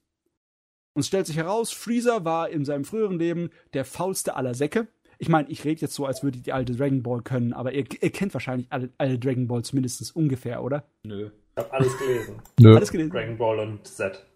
Und 0.98 1.02
es 1.02 1.06
stellt 1.06 1.28
sich 1.28 1.36
heraus, 1.36 1.70
Freezer 1.70 2.24
war 2.24 2.48
in 2.48 2.64
seinem 2.64 2.84
früheren 2.84 3.20
Leben 3.20 3.50
der 3.72 3.84
faulste 3.84 4.34
aller 4.34 4.52
Säcke. 4.54 4.88
Ich 5.18 5.28
meine, 5.28 5.48
ich 5.48 5.64
rede 5.64 5.80
jetzt 5.80 5.94
so, 5.94 6.06
als 6.06 6.24
würde 6.24 6.38
ich 6.38 6.42
die 6.42 6.52
alte 6.52 6.74
Dragon 6.74 7.04
Ball 7.04 7.22
können, 7.22 7.52
aber 7.52 7.72
ihr, 7.72 7.84
ihr 8.00 8.10
kennt 8.10 8.34
wahrscheinlich 8.34 8.66
alle, 8.70 8.90
alle 8.98 9.16
Dragon 9.16 9.46
Balls 9.46 9.72
mindestens 9.72 10.10
ungefähr, 10.10 10.60
oder? 10.60 10.88
Nö. 11.04 11.30
Ich 11.56 11.62
habe 11.64 11.72
alles 11.72 11.96
gelesen. 11.98 12.42
Nö. 12.58 12.74
Alles 12.74 12.90
gelesen? 12.90 13.12
Dragon 13.12 13.38
Ball 13.38 13.60
und 13.60 13.86
Z. 13.86 14.26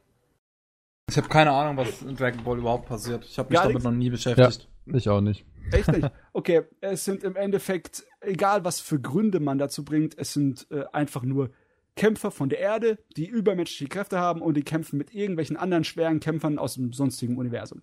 Ich 1.11 1.17
habe 1.17 1.29
keine 1.29 1.51
Ahnung, 1.51 1.79
was 1.79 2.01
in 2.01 2.15
Dragon 2.15 2.45
Ball 2.45 2.59
überhaupt 2.59 2.87
passiert. 2.87 3.25
Ich 3.25 3.41
habe 3.41 3.49
mich 3.49 3.57
Gar 3.57 3.65
damit 3.65 3.75
nichts? 3.75 3.85
noch 3.85 3.91
nie 3.91 4.11
beschäftigt. 4.11 4.69
Ich 4.87 5.09
auch 5.09 5.21
nicht. 5.21 5.45
Echt 5.73 5.91
nicht? 5.91 6.13
Okay, 6.33 6.63
es 6.81 7.05
sind 7.05 7.25
im 7.25 7.35
Endeffekt, 7.35 8.05
egal 8.21 8.65
was 8.65 8.79
für 8.79 9.01
Gründe 9.01 9.41
man 9.41 9.59
dazu 9.59 9.85
bringt, 9.85 10.17
es 10.17 10.33
sind 10.33 10.69
äh, 10.71 10.85
einfach 10.93 11.25
nur 11.25 11.51
Kämpfer 11.97 12.31
von 12.31 12.49
der 12.49 12.59
Erde, 12.61 12.99
die 13.17 13.27
übermenschliche 13.27 13.89
Kräfte 13.89 14.19
haben 14.19 14.41
und 14.43 14.57
die 14.57 14.63
kämpfen 14.63 14.97
mit 14.99 15.15
irgendwelchen 15.15 15.57
anderen 15.57 15.85
schweren 15.85 16.21
Kämpfern 16.21 16.59
aus 16.59 16.75
dem 16.75 16.93
sonstigen 16.93 17.37
Universum. 17.37 17.83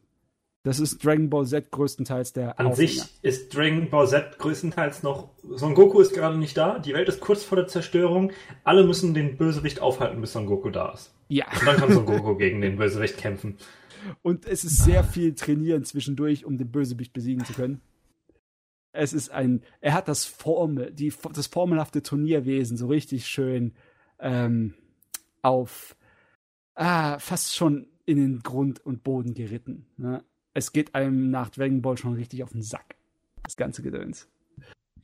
Das 0.63 0.79
ist 0.79 1.03
Dragon 1.05 1.29
Ball 1.29 1.45
Z 1.45 1.71
größtenteils 1.71 2.33
der 2.33 2.59
An 2.59 2.67
Aufhänger. 2.67 2.89
sich 2.89 3.03
ist 3.21 3.55
Dragon 3.55 3.89
Ball 3.89 4.07
Z 4.07 4.37
größtenteils 4.39 5.03
noch. 5.03 5.29
Son 5.55 5.73
Goku 5.73 6.01
ist 6.01 6.13
gerade 6.13 6.37
nicht 6.37 6.57
da. 6.57 6.79
Die 6.79 6.93
Welt 6.93 7.07
ist 7.07 7.21
kurz 7.21 7.43
vor 7.43 7.55
der 7.55 7.67
Zerstörung. 7.67 8.31
Alle 8.65 8.83
müssen 8.85 9.13
den 9.13 9.37
Bösewicht 9.37 9.79
aufhalten, 9.79 10.19
bis 10.19 10.33
Son 10.33 10.47
Goku 10.47 10.69
da 10.69 10.91
ist. 10.91 11.13
Ja, 11.29 11.45
Und 11.59 11.65
dann 11.65 11.77
kann 11.77 11.93
Son 11.93 12.05
Goku 12.05 12.35
gegen 12.35 12.59
den 12.61 12.75
Bösewicht 12.77 13.17
kämpfen. 13.17 13.57
und 14.21 14.45
es 14.45 14.63
ist 14.65 14.83
sehr 14.83 15.03
viel 15.05 15.33
Trainieren 15.35 15.85
zwischendurch, 15.85 16.43
um 16.45 16.57
den 16.57 16.71
Bösewicht 16.71 17.13
besiegen 17.13 17.45
zu 17.45 17.53
können. 17.53 17.79
Es 18.91 19.13
ist 19.13 19.29
ein, 19.29 19.61
er 19.81 19.93
hat 19.93 20.07
das 20.07 20.25
Formel, 20.25 20.91
die, 20.91 21.13
das 21.33 21.47
formelhafte 21.47 22.01
Turnierwesen 22.01 22.75
so 22.75 22.87
richtig 22.87 23.27
schön 23.27 23.73
ähm, 24.19 24.73
auf 25.41 25.95
ah, 26.75 27.19
fast 27.19 27.55
schon 27.55 27.87
in 28.05 28.17
den 28.17 28.39
Grund 28.39 28.85
und 28.85 29.03
Boden 29.03 29.33
geritten. 29.33 29.85
Ne? 29.97 30.23
Es 30.53 30.71
geht 30.71 30.95
einem 30.95 31.29
nach 31.29 31.49
Dragon 31.49 31.81
Ball 31.81 31.97
schon 31.97 32.15
richtig 32.15 32.43
auf 32.43 32.51
den 32.51 32.63
Sack. 32.63 32.95
Das 33.43 33.55
ganze 33.55 33.81
Gedöns. 33.81 34.27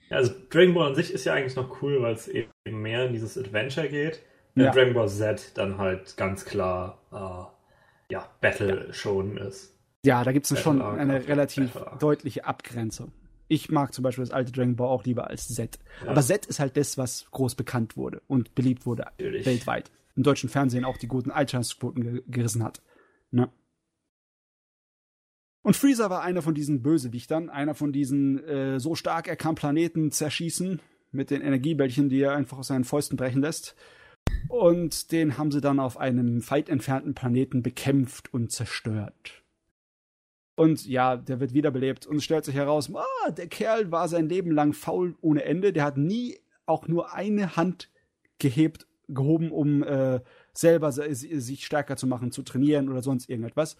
Ja, 0.09 0.17
also 0.17 0.33
Dragon 0.49 0.73
Ball 0.73 0.89
an 0.89 0.95
sich 0.95 1.13
ist 1.13 1.25
ja 1.25 1.33
eigentlich 1.33 1.55
noch 1.55 1.81
cool, 1.81 2.01
weil 2.01 2.13
es 2.13 2.27
eben 2.27 2.51
mehr 2.65 3.05
in 3.07 3.13
dieses 3.13 3.37
Adventure 3.37 3.89
geht. 3.89 4.21
Ja. 4.55 4.65
Ja. 4.65 4.71
Dragon 4.71 4.93
Ball 4.93 5.09
Z 5.09 5.51
dann 5.55 5.77
halt 5.77 6.15
ganz 6.17 6.45
klar 6.45 6.99
äh, 7.11 8.13
ja, 8.13 8.29
Battle 8.41 8.93
schon 8.93 9.37
ist. 9.37 9.75
Ja, 10.05 10.23
da 10.23 10.31
gibt 10.31 10.49
es 10.49 10.59
schon 10.59 10.81
eine 10.81 11.27
relativ 11.27 11.71
deutliche 11.99 12.45
Abgrenzung. 12.45 13.11
Ich 13.47 13.69
mag 13.69 13.93
zum 13.93 14.03
Beispiel 14.03 14.23
das 14.23 14.33
alte 14.33 14.51
Dragon 14.51 14.75
Ball 14.75 14.87
auch 14.87 15.03
lieber 15.03 15.29
als 15.29 15.47
Z. 15.47 15.79
Ja. 16.03 16.11
Aber 16.11 16.21
Z 16.21 16.45
ist 16.45 16.59
halt 16.59 16.77
das, 16.77 16.97
was 16.97 17.25
groß 17.31 17.55
bekannt 17.55 17.95
wurde 17.95 18.21
und 18.27 18.55
beliebt 18.55 18.85
wurde 18.85 19.03
Natürlich. 19.03 19.45
weltweit. 19.45 19.91
Im 20.15 20.23
deutschen 20.23 20.49
Fernsehen 20.49 20.85
auch 20.85 20.97
die 20.97 21.07
guten 21.07 21.29
Einschaltquoten 21.29 22.03
ge 22.03 22.23
gerissen 22.27 22.63
hat. 22.63 22.81
Ne? 23.31 23.49
Und 25.61 25.75
Freezer 25.75 26.09
war 26.09 26.21
einer 26.21 26.41
von 26.41 26.53
diesen 26.53 26.81
Bösewichtern, 26.81 27.49
einer 27.49 27.73
von 27.75 27.91
diesen 27.91 28.43
äh, 28.45 28.79
so 28.79 28.95
stark 28.95 29.27
er 29.27 29.35
kann 29.35 29.55
Planeten 29.55 30.11
zerschießen 30.11 30.79
mit 31.11 31.31
den 31.31 31.41
Energiebällchen, 31.41 32.09
die 32.09 32.21
er 32.21 32.35
einfach 32.35 32.59
aus 32.59 32.67
seinen 32.67 32.83
Fäusten 32.83 33.17
brechen 33.17 33.41
lässt. 33.41 33.75
Und 34.47 35.11
den 35.11 35.37
haben 35.37 35.51
sie 35.51 35.61
dann 35.61 35.79
auf 35.79 35.97
einem 35.97 36.47
weit 36.49 36.69
entfernten 36.69 37.13
Planeten 37.13 37.63
bekämpft 37.63 38.33
und 38.33 38.51
zerstört. 38.51 39.43
Und 40.55 40.85
ja, 40.85 41.17
der 41.17 41.41
wird 41.41 41.53
wiederbelebt 41.53 42.07
und 42.07 42.17
es 42.17 42.23
stellt 42.23 42.45
sich 42.45 42.55
heraus, 42.55 42.89
ah, 42.95 43.31
der 43.31 43.47
Kerl 43.47 43.91
war 43.91 44.07
sein 44.07 44.29
Leben 44.29 44.51
lang 44.51 44.71
faul 44.73 45.15
ohne 45.21 45.43
Ende. 45.43 45.73
Der 45.73 45.83
hat 45.83 45.97
nie 45.97 46.39
auch 46.65 46.87
nur 46.87 47.13
eine 47.13 47.57
Hand 47.57 47.89
gehebt, 48.39 48.87
gehoben, 49.07 49.51
um 49.51 49.83
äh, 49.83 50.21
selber 50.53 50.91
se- 50.91 51.13
sich 51.13 51.65
stärker 51.65 51.97
zu 51.97 52.07
machen, 52.07 52.31
zu 52.31 52.41
trainieren 52.41 52.89
oder 52.89 53.01
sonst 53.01 53.29
irgendetwas. 53.29 53.75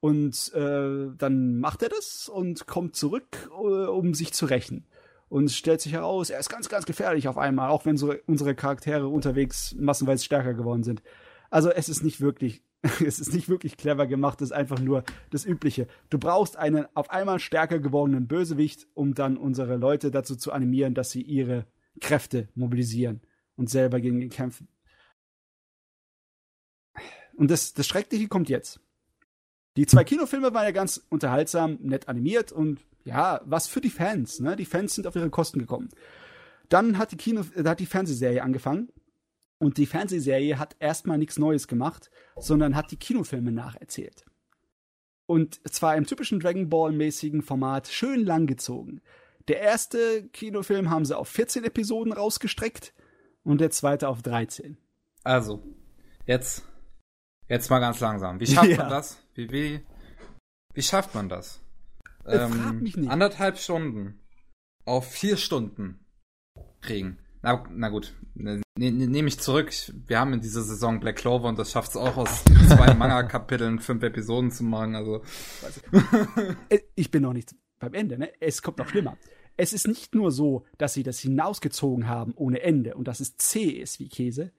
Und 0.00 0.52
äh, 0.54 1.14
dann 1.16 1.58
macht 1.58 1.82
er 1.82 1.90
das 1.90 2.28
und 2.28 2.66
kommt 2.66 2.96
zurück, 2.96 3.50
äh, 3.50 3.86
um 3.86 4.14
sich 4.14 4.32
zu 4.32 4.46
rächen. 4.46 4.86
Und 5.28 5.44
es 5.44 5.56
stellt 5.56 5.80
sich 5.80 5.92
heraus, 5.92 6.30
er 6.30 6.38
ist 6.38 6.50
ganz, 6.50 6.68
ganz 6.68 6.86
gefährlich 6.86 7.28
auf 7.28 7.38
einmal, 7.38 7.70
auch 7.70 7.84
wenn 7.86 7.96
so 7.96 8.14
unsere 8.26 8.54
Charaktere 8.54 9.08
unterwegs 9.08 9.74
massenweise 9.78 10.24
stärker 10.24 10.54
geworden 10.54 10.84
sind. 10.84 11.02
Also 11.50 11.70
es 11.70 11.88
ist 11.88 12.02
nicht 12.02 12.20
wirklich, 12.20 12.62
es 13.04 13.18
ist 13.18 13.32
nicht 13.32 13.48
wirklich 13.48 13.76
clever 13.76 14.06
gemacht, 14.06 14.42
es 14.42 14.50
ist 14.50 14.56
einfach 14.56 14.78
nur 14.78 15.04
das 15.30 15.46
Übliche. 15.46 15.86
Du 16.10 16.18
brauchst 16.18 16.56
einen 16.56 16.86
auf 16.94 17.10
einmal 17.10 17.38
stärker 17.38 17.78
gewordenen 17.78 18.26
Bösewicht, 18.26 18.86
um 18.94 19.14
dann 19.14 19.38
unsere 19.38 19.76
Leute 19.76 20.10
dazu 20.10 20.36
zu 20.36 20.52
animieren, 20.52 20.94
dass 20.94 21.10
sie 21.10 21.22
ihre 21.22 21.66
Kräfte 22.00 22.48
mobilisieren 22.54 23.22
und 23.56 23.70
selber 23.70 24.00
gegen 24.00 24.20
ihn 24.20 24.28
kämpfen. 24.28 24.68
Und 27.36 27.50
das, 27.50 27.72
das 27.72 27.86
Schreckliche 27.86 28.28
kommt 28.28 28.48
jetzt. 28.48 28.80
Die 29.76 29.86
zwei 29.86 30.04
Kinofilme 30.04 30.52
waren 30.52 30.64
ja 30.64 30.70
ganz 30.70 31.04
unterhaltsam, 31.08 31.78
nett 31.80 32.08
animiert 32.08 32.52
und 32.52 32.80
ja, 33.04 33.40
was 33.44 33.66
für 33.66 33.80
die 33.80 33.90
Fans. 33.90 34.40
Ne? 34.40 34.56
Die 34.56 34.66
Fans 34.66 34.94
sind 34.94 35.06
auf 35.06 35.16
ihre 35.16 35.30
Kosten 35.30 35.58
gekommen. 35.58 35.88
Dann 36.68 36.98
hat 36.98 37.12
die, 37.12 37.16
Kino, 37.16 37.42
äh, 37.56 37.64
hat 37.64 37.80
die 37.80 37.86
Fernsehserie 37.86 38.42
angefangen 38.42 38.90
und 39.64 39.78
die 39.78 39.86
Fernsehserie 39.86 40.58
hat 40.58 40.76
erstmal 40.78 41.18
nichts 41.18 41.38
Neues 41.38 41.68
gemacht, 41.68 42.10
sondern 42.36 42.76
hat 42.76 42.90
die 42.90 42.96
Kinofilme 42.98 43.52
nacherzählt. 43.52 44.24
Und 45.26 45.60
zwar 45.72 45.96
im 45.96 46.06
typischen 46.06 46.38
Dragon 46.40 46.68
Ball-mäßigen 46.68 47.42
Format 47.42 47.88
schön 47.88 48.24
langgezogen. 48.24 49.00
Der 49.48 49.60
erste 49.60 50.28
Kinofilm 50.28 50.90
haben 50.90 51.04
sie 51.04 51.16
auf 51.16 51.28
14 51.28 51.64
Episoden 51.64 52.12
rausgestreckt 52.12 52.94
und 53.42 53.60
der 53.60 53.70
zweite 53.70 54.08
auf 54.08 54.22
13. 54.22 54.76
Also, 55.22 55.62
jetzt, 56.26 56.64
jetzt 57.48 57.70
mal 57.70 57.78
ganz 57.80 58.00
langsam. 58.00 58.40
Wie 58.40 58.46
schafft 58.46 58.68
Ja. 58.70 58.76
man 58.76 58.90
das? 58.90 59.22
Wie, 59.34 59.50
wie, 59.50 59.80
wie 60.74 60.82
schafft 60.82 61.14
man 61.14 61.28
das? 61.28 61.60
Äh, 62.24 62.48
frag 62.48 62.80
mich 62.80 62.96
nicht. 62.96 63.10
Anderthalb 63.10 63.58
Stunden 63.58 64.20
auf 64.84 65.10
vier 65.10 65.36
Stunden 65.36 66.04
kriegen. 66.82 67.18
Na, 67.44 67.62
na 67.70 67.90
gut, 67.90 68.14
ne, 68.34 68.62
ne, 68.78 68.90
nehme 68.90 69.28
ich 69.28 69.38
zurück. 69.38 69.70
Wir 70.06 70.18
haben 70.18 70.32
in 70.32 70.40
dieser 70.40 70.62
Saison 70.62 70.98
Black 70.98 71.16
Clover 71.16 71.46
und 71.46 71.58
das 71.58 71.70
schafft 71.72 71.90
es 71.90 71.96
auch 71.96 72.16
aus 72.16 72.42
zwei 72.68 72.94
Manga-Kapiteln 72.94 73.80
fünf 73.80 74.02
Episoden 74.02 74.50
zu 74.50 74.64
machen. 74.64 74.94
Also, 74.96 75.22
Äh, 76.70 76.78
Ich 76.94 77.10
bin 77.10 77.22
noch 77.22 77.34
nicht 77.34 77.54
beim 77.78 77.92
Ende, 77.92 78.16
ne? 78.16 78.32
Es 78.40 78.62
kommt 78.62 78.78
noch 78.78 78.88
schlimmer. 78.88 79.18
Es 79.58 79.74
ist 79.74 79.86
nicht 79.86 80.14
nur 80.14 80.32
so, 80.32 80.64
dass 80.78 80.94
sie 80.94 81.02
das 81.02 81.18
hinausgezogen 81.20 82.08
haben 82.08 82.32
ohne 82.34 82.62
Ende 82.62 82.94
und 82.94 83.08
dass 83.08 83.20
es 83.20 83.36
zäh 83.36 83.68
ist 83.68 84.00
wie 84.00 84.08
Käse. 84.08 84.50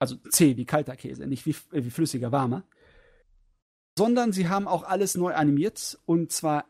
Also 0.00 0.16
zäh 0.28 0.56
wie 0.56 0.66
kalter 0.66 0.96
Käse, 0.96 1.24
nicht 1.28 1.46
wie, 1.46 1.54
äh, 1.70 1.84
wie 1.84 1.90
flüssiger 1.90 2.32
warmer. 2.32 2.64
Sondern 3.96 4.32
sie 4.32 4.48
haben 4.48 4.66
auch 4.66 4.82
alles 4.82 5.16
neu 5.16 5.34
animiert 5.34 6.00
und 6.04 6.32
zwar 6.32 6.64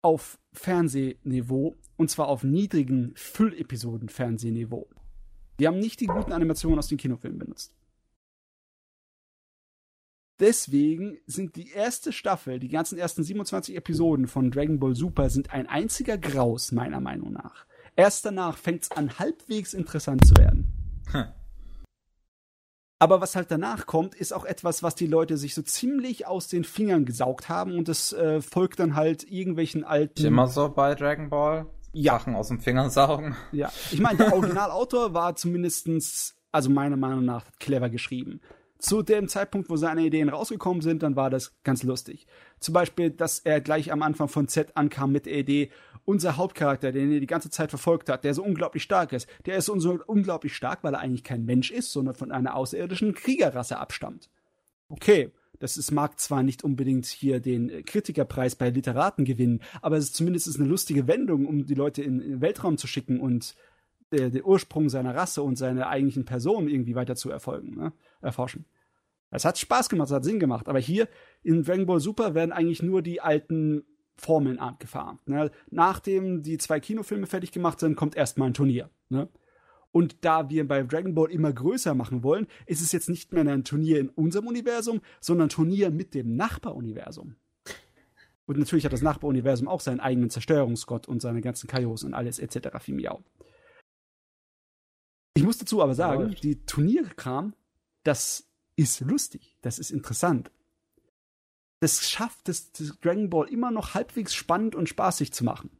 auf 0.00 0.38
Fernsehniveau 0.56 1.76
und 1.96 2.10
zwar 2.10 2.28
auf 2.28 2.42
niedrigen 2.42 3.12
Füllepisoden-Fernsehniveau. 3.14 4.88
Die 5.58 5.66
haben 5.66 5.78
nicht 5.78 6.00
die 6.00 6.06
guten 6.06 6.32
Animationen 6.32 6.78
aus 6.78 6.88
den 6.88 6.98
Kinofilmen 6.98 7.38
benutzt. 7.38 7.74
Deswegen 10.38 11.18
sind 11.26 11.56
die 11.56 11.70
erste 11.70 12.12
Staffel, 12.12 12.58
die 12.58 12.68
ganzen 12.68 12.98
ersten 12.98 13.22
27 13.22 13.74
Episoden 13.74 14.26
von 14.26 14.50
Dragon 14.50 14.78
Ball 14.78 14.94
Super 14.94 15.30
sind 15.30 15.50
ein 15.50 15.66
einziger 15.66 16.18
Graus, 16.18 16.72
meiner 16.72 17.00
Meinung 17.00 17.32
nach. 17.32 17.66
Erst 17.94 18.26
danach 18.26 18.58
fängt 18.58 18.82
es 18.82 18.90
an, 18.90 19.18
halbwegs 19.18 19.72
interessant 19.72 20.26
zu 20.26 20.36
werden. 20.36 20.72
Hm. 21.10 21.24
Aber 22.98 23.20
was 23.20 23.36
halt 23.36 23.50
danach 23.50 23.86
kommt, 23.86 24.14
ist 24.14 24.32
auch 24.32 24.44
etwas, 24.44 24.82
was 24.82 24.94
die 24.94 25.06
Leute 25.06 25.36
sich 25.36 25.54
so 25.54 25.60
ziemlich 25.60 26.26
aus 26.26 26.48
den 26.48 26.64
Fingern 26.64 27.04
gesaugt 27.04 27.48
haben 27.48 27.76
und 27.76 27.88
das 27.88 28.12
äh, 28.14 28.40
folgt 28.40 28.80
dann 28.80 28.96
halt 28.96 29.30
irgendwelchen 29.30 29.84
alten. 29.84 30.24
immer 30.24 30.48
so 30.48 30.68
bei 30.70 30.94
Dragon 30.94 31.28
Ball. 31.28 31.66
Ja. 31.92 32.12
Sachen 32.12 32.34
aus 32.34 32.48
dem 32.48 32.60
Finger 32.60 32.90
saugen. 32.90 33.36
Ja, 33.52 33.72
ich 33.90 34.00
meine, 34.00 34.18
der 34.18 34.32
Originalautor 34.34 35.14
war 35.14 35.34
zumindestens, 35.34 36.36
also 36.52 36.68
meiner 36.68 36.96
Meinung 36.96 37.24
nach, 37.24 37.44
clever 37.58 37.88
geschrieben. 37.88 38.40
Zu 38.78 39.02
dem 39.02 39.28
Zeitpunkt, 39.28 39.70
wo 39.70 39.76
seine 39.76 40.02
Ideen 40.02 40.28
rausgekommen 40.28 40.82
sind, 40.82 41.02
dann 41.02 41.16
war 41.16 41.30
das 41.30 41.56
ganz 41.64 41.82
lustig. 41.82 42.26
Zum 42.60 42.74
Beispiel, 42.74 43.10
dass 43.10 43.38
er 43.38 43.62
gleich 43.62 43.92
am 43.92 44.02
Anfang 44.02 44.28
von 44.28 44.48
Z 44.48 44.76
ankam 44.76 45.12
mit 45.12 45.24
der 45.24 45.38
Idee, 45.38 45.70
unser 46.06 46.36
Hauptcharakter, 46.36 46.92
den 46.92 47.12
er 47.12 47.20
die 47.20 47.26
ganze 47.26 47.50
Zeit 47.50 47.68
verfolgt 47.68 48.08
hat, 48.08 48.24
der 48.24 48.32
so 48.32 48.42
unglaublich 48.42 48.82
stark 48.82 49.12
ist, 49.12 49.28
der 49.44 49.56
ist 49.58 49.66
so 49.66 49.98
unglaublich 50.06 50.54
stark, 50.56 50.82
weil 50.82 50.94
er 50.94 51.00
eigentlich 51.00 51.24
kein 51.24 51.44
Mensch 51.44 51.70
ist, 51.70 51.92
sondern 51.92 52.14
von 52.14 52.32
einer 52.32 52.54
außerirdischen 52.54 53.12
Kriegerrasse 53.12 53.76
abstammt. 53.78 54.30
Okay, 54.88 55.32
das 55.58 55.76
ist, 55.76 55.90
mag 55.90 56.18
zwar 56.20 56.42
nicht 56.42 56.62
unbedingt 56.64 57.06
hier 57.06 57.40
den 57.40 57.84
Kritikerpreis 57.84 58.54
bei 58.54 58.70
Literaten 58.70 59.24
gewinnen, 59.24 59.62
aber 59.82 59.96
es 59.96 60.04
ist 60.04 60.14
zumindest 60.14 60.54
eine 60.58 60.68
lustige 60.68 61.08
Wendung, 61.08 61.46
um 61.46 61.66
die 61.66 61.74
Leute 61.74 62.02
in, 62.02 62.20
den 62.20 62.40
Weltraum 62.40 62.78
zu 62.78 62.86
schicken 62.86 63.20
und 63.20 63.56
der, 64.12 64.30
der, 64.30 64.46
Ursprung 64.46 64.88
seiner 64.88 65.16
Rasse 65.16 65.42
und 65.42 65.56
seiner 65.56 65.88
eigentlichen 65.88 66.24
Person 66.24 66.68
irgendwie 66.68 66.94
weiter 66.94 67.16
zu 67.16 67.30
erfolgen, 67.30 67.74
ne? 67.74 67.92
erforschen. 68.20 68.64
Es 69.32 69.44
hat 69.44 69.58
Spaß 69.58 69.88
gemacht, 69.88 70.08
es 70.08 70.14
hat 70.14 70.24
Sinn 70.24 70.38
gemacht, 70.38 70.68
aber 70.68 70.78
hier 70.78 71.08
in 71.42 71.64
Dragon 71.64 71.86
Ball 71.86 71.98
Super 71.98 72.34
werden 72.34 72.52
eigentlich 72.52 72.82
nur 72.82 73.02
die 73.02 73.20
alten 73.20 73.84
Formeln 74.16 74.58
abgefahren. 74.58 75.18
Ne? 75.26 75.50
Nachdem 75.70 76.42
die 76.42 76.58
zwei 76.58 76.80
Kinofilme 76.80 77.26
fertig 77.26 77.52
gemacht 77.52 77.80
sind, 77.80 77.96
kommt 77.96 78.16
erstmal 78.16 78.48
ein 78.48 78.54
Turnier. 78.54 78.90
Ne? 79.08 79.28
Und 79.92 80.24
da 80.24 80.50
wir 80.50 80.66
bei 80.66 80.82
Dragon 80.82 81.14
Ball 81.14 81.30
immer 81.30 81.52
größer 81.52 81.94
machen 81.94 82.22
wollen, 82.22 82.46
ist 82.66 82.82
es 82.82 82.92
jetzt 82.92 83.08
nicht 83.08 83.32
mehr 83.32 83.46
ein 83.46 83.64
Turnier 83.64 83.98
in 84.00 84.10
unserem 84.10 84.46
Universum, 84.46 85.00
sondern 85.20 85.46
ein 85.46 85.50
Turnier 85.50 85.90
mit 85.90 86.14
dem 86.14 86.36
Nachbaruniversum. 86.36 87.36
Und 88.46 88.58
natürlich 88.58 88.84
hat 88.84 88.92
das 88.92 89.02
Nachbaruniversum 89.02 89.68
auch 89.68 89.80
seinen 89.80 90.00
eigenen 90.00 90.30
Zerstörungsgott 90.30 91.08
und 91.08 91.20
seine 91.20 91.40
ganzen 91.40 91.66
Kaios 91.66 92.04
und 92.04 92.14
alles 92.14 92.38
etc. 92.38 92.78
Fimiau. 92.78 93.22
Ich 95.34 95.42
muss 95.42 95.58
dazu 95.58 95.82
aber 95.82 95.94
sagen, 95.94 96.30
ja, 96.30 96.40
die 96.40 96.64
Turnierkram, 96.64 97.54
das 98.04 98.48
ist 98.76 99.00
lustig, 99.00 99.56
das 99.62 99.78
ist 99.78 99.90
interessant. 99.90 100.50
Das 101.86 102.10
schafft 102.10 102.48
es, 102.48 102.72
Dragon 103.00 103.30
Ball 103.30 103.48
immer 103.48 103.70
noch 103.70 103.94
halbwegs 103.94 104.34
spannend 104.34 104.74
und 104.74 104.88
spaßig 104.88 105.32
zu 105.32 105.44
machen. 105.44 105.70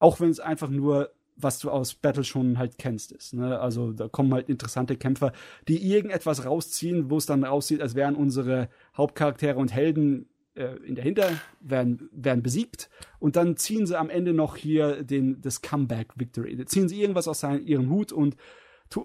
Auch 0.00 0.18
wenn 0.18 0.28
es 0.28 0.40
einfach 0.40 0.68
nur 0.68 1.12
was 1.36 1.60
du 1.60 1.70
aus 1.70 1.94
Battle 1.94 2.24
schon 2.24 2.58
halt 2.58 2.78
kennst, 2.78 3.12
ist. 3.12 3.34
Ne? 3.34 3.60
Also 3.60 3.92
da 3.92 4.08
kommen 4.08 4.34
halt 4.34 4.48
interessante 4.48 4.96
Kämpfer, 4.96 5.32
die 5.68 5.86
irgendetwas 5.86 6.44
rausziehen, 6.46 7.10
wo 7.10 7.18
es 7.18 7.26
dann 7.26 7.44
aussieht, 7.44 7.80
als 7.80 7.94
wären 7.94 8.16
unsere 8.16 8.70
Hauptcharaktere 8.96 9.56
und 9.56 9.72
Helden 9.72 10.28
äh, 10.54 10.74
in 10.78 10.96
der 10.96 11.04
Hinter, 11.04 11.30
werden, 11.60 12.08
werden 12.10 12.42
besiegt 12.42 12.88
und 13.20 13.36
dann 13.36 13.56
ziehen 13.56 13.86
sie 13.86 13.96
am 13.96 14.10
Ende 14.10 14.32
noch 14.32 14.56
hier 14.56 15.04
den, 15.04 15.40
das 15.42 15.62
Comeback 15.62 16.08
Victory. 16.16 16.56
Da 16.56 16.66
ziehen 16.66 16.88
sie 16.88 17.00
irgendwas 17.00 17.28
aus 17.28 17.38
seinen, 17.38 17.66
ihrem 17.66 17.88
Hut 17.90 18.10
und 18.10 18.34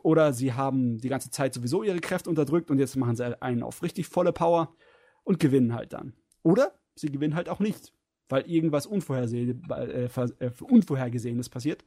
oder 0.03 0.34
sie 0.34 0.53
haben 0.53 0.98
die 0.98 1.10
ganze 1.10 1.30
Zeit 1.30 1.53
sowieso 1.53 1.84
ihre 1.84 2.00
Kräfte 2.00 2.30
unterdrückt 2.30 2.72
und 2.72 2.80
jetzt 2.80 2.95
machen 2.95 3.16
sie 3.16 3.42
einen 3.42 3.61
auf 3.61 3.84
richtig 3.84 4.08
volle 4.08 4.32
Power 4.32 4.74
und 5.24 5.40
gewinnen 5.40 5.74
halt 5.74 5.94
dann. 5.94 6.14
Oder 6.44 6.74
sie 6.95 7.11
gewinnen 7.11 7.36
halt 7.36 7.50
auch 7.50 7.60
nicht, 7.60 7.94
weil 8.30 8.50
irgendwas 8.50 8.86
Unvorherseh 8.86 9.56
äh, 9.70 10.06
äh, 10.06 10.52
Unvorhergesehenes 10.61 11.50
passiert. 11.50 11.84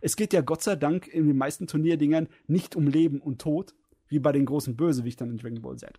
Es 0.00 0.16
geht 0.16 0.32
ja 0.32 0.42
Gott 0.42 0.62
sei 0.62 0.76
Dank 0.76 1.08
in 1.08 1.26
den 1.26 1.36
meisten 1.36 1.66
Turnierdingern 1.66 2.28
nicht 2.46 2.76
um 2.76 2.86
Leben 2.86 3.20
und 3.20 3.40
Tod, 3.40 3.74
wie 4.08 4.18
bei 4.18 4.32
den 4.32 4.44
großen 4.44 4.76
Bösewichtern 4.76 5.30
in 5.30 5.38
Dragon 5.38 5.62
Ball 5.62 5.76
Z. 5.76 5.98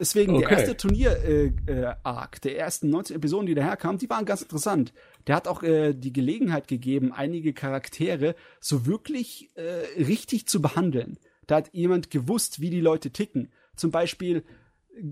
Deswegen, 0.00 0.34
okay. 0.34 0.46
der 0.48 0.58
erste 0.58 0.76
Turnier-Arc, 0.78 2.36
äh, 2.36 2.38
äh, 2.38 2.40
der 2.42 2.58
ersten 2.58 2.88
19 2.88 3.16
Episoden, 3.16 3.44
die 3.44 3.54
daherkamen, 3.54 3.98
die 3.98 4.08
waren 4.08 4.24
ganz 4.24 4.40
interessant. 4.40 4.94
Der 5.26 5.36
hat 5.36 5.46
auch 5.46 5.62
äh, 5.62 5.92
die 5.92 6.12
Gelegenheit 6.14 6.68
gegeben, 6.68 7.12
einige 7.12 7.52
Charaktere 7.52 8.34
so 8.60 8.86
wirklich 8.86 9.50
äh, 9.56 10.02
richtig 10.02 10.46
zu 10.48 10.62
behandeln. 10.62 11.18
Da 11.46 11.56
hat 11.56 11.74
jemand 11.74 12.10
gewusst, 12.10 12.62
wie 12.62 12.70
die 12.70 12.80
Leute 12.80 13.10
ticken. 13.10 13.52
Zum 13.76 13.90
Beispiel 13.90 14.42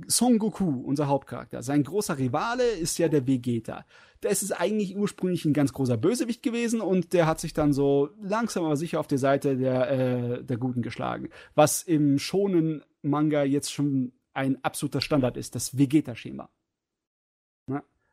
Son 0.07 0.39
Goku, 0.39 0.83
unser 0.85 1.07
Hauptcharakter. 1.07 1.63
Sein 1.63 1.83
großer 1.83 2.19
Rivale 2.19 2.65
ist 2.65 2.99
ja 2.99 3.09
der 3.09 3.27
Vegeta 3.27 3.85
der 4.23 4.31
ist 4.31 4.53
eigentlich 4.53 4.97
ursprünglich 4.97 5.45
ein 5.45 5.53
ganz 5.53 5.73
großer 5.73 5.97
Bösewicht 5.97 6.43
gewesen 6.43 6.81
und 6.81 7.13
der 7.13 7.27
hat 7.27 7.41
sich 7.41 7.53
dann 7.53 7.73
so 7.73 8.11
langsam 8.21 8.65
aber 8.65 8.77
sicher 8.77 9.01
auf 9.01 9.07
die 9.07 9.19
Seite 9.19 9.57
der, 9.57 9.91
äh, 9.91 10.45
der 10.45 10.57
Guten 10.57 10.83
geschlagen. 10.83 11.29
Was 11.55 11.83
im 11.83 12.19
schonen 12.19 12.83
Manga 13.03 13.45
jetzt 13.45 13.73
schon 13.73 14.13
ein 14.33 14.63
absoluter 14.65 15.01
Standard 15.01 15.37
ist, 15.37 15.55
das 15.55 15.79
Vegeta-Schema. 15.79 16.51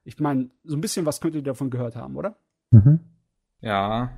Ich 0.08 0.19
meine, 0.19 0.52
so 0.64 0.76
ein 0.76 0.82
bisschen 0.82 1.08
was 1.08 1.19
könnt 1.19 1.34
ihr 1.34 1.42
davon 1.42 1.72
gehört 1.72 1.95
haben, 1.95 2.16
oder? 2.16 2.38
Mhm. 2.69 3.00
Ja. 3.61 4.16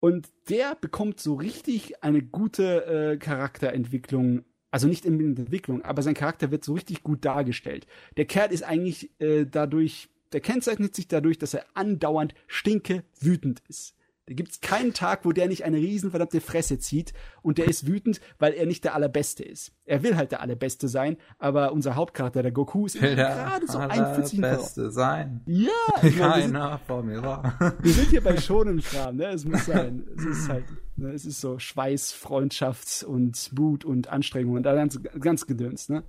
Und 0.00 0.28
der 0.50 0.74
bekommt 0.74 1.20
so 1.20 1.34
richtig 1.34 2.04
eine 2.04 2.20
gute 2.20 2.84
äh, 2.84 3.16
Charakterentwicklung 3.16 4.44
also 4.70 4.86
nicht 4.86 5.04
in 5.04 5.36
Entwicklung, 5.36 5.82
aber 5.82 6.02
sein 6.02 6.14
Charakter 6.14 6.50
wird 6.50 6.64
so 6.64 6.74
richtig 6.74 7.02
gut 7.02 7.24
dargestellt. 7.24 7.86
Der 8.16 8.26
Kerl 8.26 8.52
ist 8.52 8.62
eigentlich 8.62 9.10
äh, 9.20 9.46
dadurch 9.46 10.08
der 10.32 10.40
kennzeichnet 10.40 10.94
sich 10.94 11.08
dadurch, 11.08 11.38
dass 11.38 11.54
er 11.54 11.64
andauernd 11.74 12.34
stinke 12.46 13.04
wütend 13.20 13.62
ist. 13.68 13.94
Da 14.28 14.34
gibt's 14.34 14.60
keinen 14.60 14.92
Tag, 14.92 15.24
wo 15.24 15.32
der 15.32 15.48
nicht 15.48 15.64
eine 15.64 15.78
riesenverdammte 15.78 16.42
Fresse 16.42 16.78
zieht 16.78 17.14
und 17.40 17.56
der 17.56 17.66
ist 17.66 17.86
wütend, 17.86 18.20
weil 18.38 18.52
er 18.52 18.66
nicht 18.66 18.84
der 18.84 18.94
Allerbeste 18.94 19.42
ist. 19.42 19.72
Er 19.86 20.02
will 20.02 20.16
halt 20.16 20.32
der 20.32 20.42
Allerbeste 20.42 20.86
sein, 20.86 21.16
aber 21.38 21.72
unser 21.72 21.94
Hauptcharakter, 21.94 22.42
der 22.42 22.52
Goku, 22.52 22.84
ist 22.84 23.00
gerade 23.00 23.66
so 23.66 23.78
ein 23.78 24.14
Pfützchen 24.14 24.42
Beste 24.42 24.90
sein. 24.90 25.40
Ja, 25.46 25.70
ich 26.02 26.18
keiner 26.18 26.78
vor 26.86 27.02
mir 27.02 27.22
war. 27.22 27.74
Wir 27.80 27.92
sind 27.94 28.10
hier 28.10 28.20
bei 28.20 28.36
schonen 28.36 28.82
Kram, 28.82 29.16
ne? 29.16 29.28
Es 29.28 29.46
muss 29.46 29.64
sein. 29.64 30.06
Es 30.14 30.26
ist 30.26 30.48
halt, 30.50 30.66
ne? 30.96 31.12
es 31.12 31.24
ist 31.24 31.40
so 31.40 31.58
Schweiß, 31.58 32.12
Freundschaft 32.12 33.04
und 33.04 33.50
Mut 33.58 33.86
und 33.86 34.08
Anstrengung 34.08 34.56
und 34.56 34.64
ganz, 34.64 35.00
ganz 35.18 35.46
gedöns, 35.46 35.88
ne? 35.88 36.04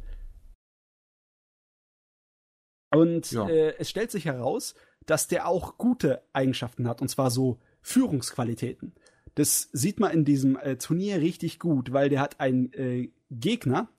Und 2.91 3.31
ja. 3.31 3.47
äh, 3.47 3.75
es 3.77 3.89
stellt 3.89 4.11
sich 4.11 4.25
heraus, 4.25 4.75
dass 5.05 5.29
der 5.29 5.47
auch 5.47 5.77
gute 5.77 6.21
Eigenschaften 6.33 6.85
hat, 6.85 7.01
und 7.01 7.07
zwar 7.07 7.31
so 7.31 7.59
Führungsqualitäten. 7.89 8.93
Das 9.33 9.69
sieht 9.73 9.99
man 9.99 10.11
in 10.11 10.25
diesem 10.25 10.57
äh, 10.57 10.77
Turnier 10.77 11.21
richtig 11.21 11.57
gut, 11.57 11.91
weil 11.91 12.09
der 12.09 12.21
hat 12.21 12.39
einen 12.39 12.71
äh, 12.73 13.09
Gegner, 13.31 13.89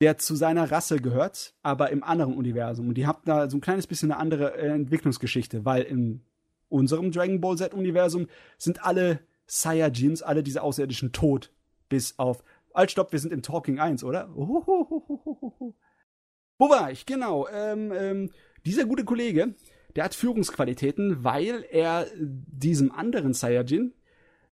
der 0.00 0.16
zu 0.16 0.36
seiner 0.36 0.70
Rasse 0.70 0.96
gehört, 1.00 1.54
aber 1.62 1.90
im 1.90 2.02
anderen 2.02 2.34
Universum. 2.34 2.88
Und 2.88 2.94
die 2.94 3.06
haben 3.06 3.20
da 3.26 3.50
so 3.50 3.58
ein 3.58 3.60
kleines 3.60 3.86
bisschen 3.86 4.10
eine 4.10 4.20
andere 4.20 4.56
äh, 4.56 4.68
Entwicklungsgeschichte, 4.68 5.66
weil 5.66 5.82
in 5.82 6.22
unserem 6.70 7.12
Dragon 7.12 7.40
Ball 7.40 7.58
Z-Universum 7.58 8.26
sind 8.56 8.84
alle 8.84 9.20
Saiyajins, 9.46 10.22
alle 10.22 10.42
diese 10.42 10.62
Außerirdischen 10.62 11.12
tot. 11.12 11.52
Bis 11.90 12.18
auf. 12.18 12.42
Halt, 12.74 12.90
stopp, 12.90 13.12
wir 13.12 13.18
sind 13.18 13.34
im 13.34 13.42
Talking 13.42 13.78
1, 13.78 14.02
oder? 14.02 14.28
Wo 14.34 15.74
war 16.58 16.90
ich? 16.90 17.04
Genau. 17.04 17.46
Ähm, 17.48 17.92
ähm, 17.92 18.30
dieser 18.64 18.86
gute 18.86 19.04
Kollege, 19.04 19.54
der 19.96 20.04
hat 20.04 20.14
Führungsqualitäten, 20.14 21.24
weil 21.24 21.64
er 21.70 22.06
diesem 22.16 22.92
anderen 22.92 23.34
Saiyajin 23.34 23.94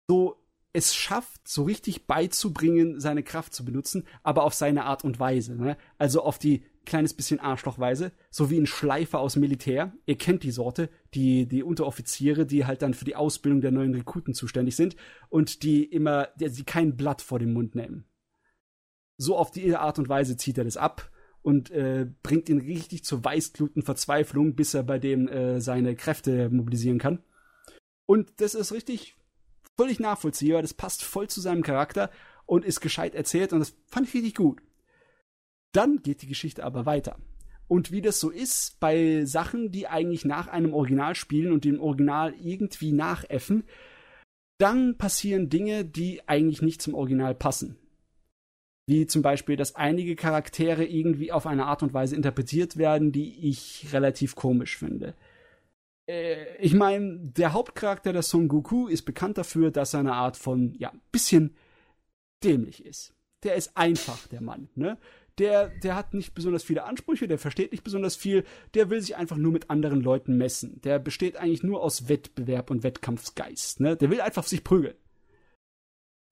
so 0.08 0.40
es 0.76 0.92
schafft, 0.92 1.47
so 1.47 1.62
richtig 1.62 2.08
beizubringen, 2.08 2.98
seine 2.98 3.23
Kraft 3.23 3.55
zu 3.55 3.64
benutzen, 3.64 4.05
aber 4.24 4.42
auf 4.42 4.55
seine 4.55 4.84
Art 4.84 5.05
und 5.05 5.20
Weise. 5.20 5.55
Ne? 5.55 5.76
Also 5.98 6.23
auf 6.23 6.36
die 6.36 6.64
kleines 6.84 7.14
bisschen 7.14 7.39
Arschlochweise, 7.39 8.10
so 8.28 8.50
wie 8.50 8.58
ein 8.58 8.66
Schleifer 8.66 9.20
aus 9.20 9.36
Militär. 9.36 9.92
Ihr 10.05 10.18
kennt 10.18 10.42
die 10.42 10.50
Sorte, 10.50 10.90
die, 11.14 11.47
die 11.47 11.62
Unteroffiziere, 11.62 12.44
die 12.44 12.66
halt 12.66 12.82
dann 12.82 12.92
für 12.92 13.05
die 13.05 13.14
Ausbildung 13.14 13.60
der 13.60 13.70
neuen 13.70 13.94
Rekruten 13.94 14.34
zuständig 14.34 14.74
sind 14.74 14.97
und 15.28 15.62
die 15.62 15.84
immer, 15.84 16.28
die, 16.40 16.50
die 16.50 16.64
kein 16.64 16.97
Blatt 16.97 17.23
vor 17.23 17.39
den 17.39 17.52
Mund 17.52 17.76
nehmen. 17.76 18.05
So 19.16 19.36
auf 19.36 19.52
die 19.52 19.76
Art 19.76 20.00
und 20.00 20.08
Weise 20.08 20.36
zieht 20.36 20.58
er 20.58 20.64
das 20.64 20.76
ab 20.76 21.08
und 21.44 21.70
äh, 21.70 22.06
bringt 22.23 22.48
ihn 22.48 22.58
richtig 22.58 23.05
zur 23.05 23.23
weißgluten 23.23 23.82
Verzweiflung, 23.82 24.55
bis 24.55 24.73
er 24.73 24.82
bei 24.82 24.98
dem 24.98 25.28
äh, 25.28 25.60
seine 25.60 25.94
Kräfte 25.94 26.48
mobilisieren 26.48 26.98
kann. 26.98 27.23
Und 28.06 28.40
das 28.40 28.55
ist 28.55 28.73
richtig 28.73 29.14
völlig 29.76 30.00
nachvollziehbar, 30.00 30.62
das 30.62 30.73
passt 30.73 31.05
voll 31.05 31.28
zu 31.28 31.42
seinem 31.42 31.62
Charakter 31.62 32.10
und 32.47 32.64
ist 32.64 32.81
gescheit 32.81 33.14
erzählt 33.14 33.52
und 33.52 33.58
das 33.58 33.76
fand 33.89 34.08
ich 34.08 34.14
richtig 34.14 34.36
gut. 34.36 34.62
Dann 35.73 35.98
geht 36.02 36.23
die 36.23 36.28
Geschichte 36.28 36.64
aber 36.64 36.86
weiter. 36.86 37.18
Und 37.68 37.92
wie 37.92 38.00
das 38.00 38.20
so 38.20 38.31
ist 38.31 38.81
bei 38.81 39.24
Sachen, 39.26 39.70
die 39.70 39.86
eigentlich 39.86 40.24
nach 40.24 40.48
einem 40.48 40.73
Original 40.73 41.14
spielen 41.14 41.52
und 41.52 41.64
dem 41.64 41.78
Original 41.78 42.34
irgendwie 42.40 42.92
nachäffen, 42.92 43.64
dann 44.58 44.97
passieren 44.97 45.50
Dinge, 45.50 45.84
die 45.84 46.26
eigentlich 46.26 46.62
nicht 46.62 46.81
zum 46.81 46.94
Original 46.94 47.34
passen 47.34 47.76
wie 48.86 49.06
zum 49.06 49.22
Beispiel, 49.22 49.56
dass 49.56 49.76
einige 49.76 50.16
Charaktere 50.16 50.84
irgendwie 50.84 51.32
auf 51.32 51.46
eine 51.46 51.66
Art 51.66 51.82
und 51.82 51.94
Weise 51.94 52.16
interpretiert 52.16 52.76
werden, 52.76 53.12
die 53.12 53.48
ich 53.48 53.88
relativ 53.92 54.34
komisch 54.34 54.76
finde. 54.76 55.14
Äh, 56.06 56.56
ich 56.58 56.74
meine, 56.74 57.18
der 57.18 57.52
Hauptcharakter 57.52 58.12
der 58.12 58.22
Son 58.22 58.48
Goku 58.48 58.88
ist 58.88 59.02
bekannt 59.02 59.38
dafür, 59.38 59.70
dass 59.70 59.94
er 59.94 60.00
eine 60.00 60.14
Art 60.14 60.36
von, 60.36 60.74
ja, 60.78 60.92
bisschen 61.12 61.54
dämlich 62.42 62.84
ist. 62.84 63.14
Der 63.42 63.54
ist 63.54 63.76
einfach, 63.76 64.26
der 64.28 64.42
Mann, 64.42 64.68
ne? 64.74 64.98
Der, 65.38 65.68
der 65.68 65.96
hat 65.96 66.14
nicht 66.14 66.32
besonders 66.34 66.62
viele 66.62 66.84
Ansprüche, 66.84 67.26
der 67.26 67.38
versteht 67.38 67.72
nicht 67.72 67.82
besonders 67.82 68.14
viel, 68.14 68.44
der 68.74 68.88
will 68.88 69.00
sich 69.00 69.16
einfach 69.16 69.36
nur 69.36 69.50
mit 69.50 69.68
anderen 69.68 70.00
Leuten 70.00 70.36
messen. 70.36 70.80
Der 70.82 71.00
besteht 71.00 71.36
eigentlich 71.36 71.64
nur 71.64 71.82
aus 71.82 72.08
Wettbewerb 72.08 72.70
und 72.70 72.84
Wettkampfsgeist, 72.84 73.80
ne? 73.80 73.96
Der 73.96 74.10
will 74.10 74.20
einfach 74.20 74.44
sich 74.44 74.62
prügeln. 74.62 74.94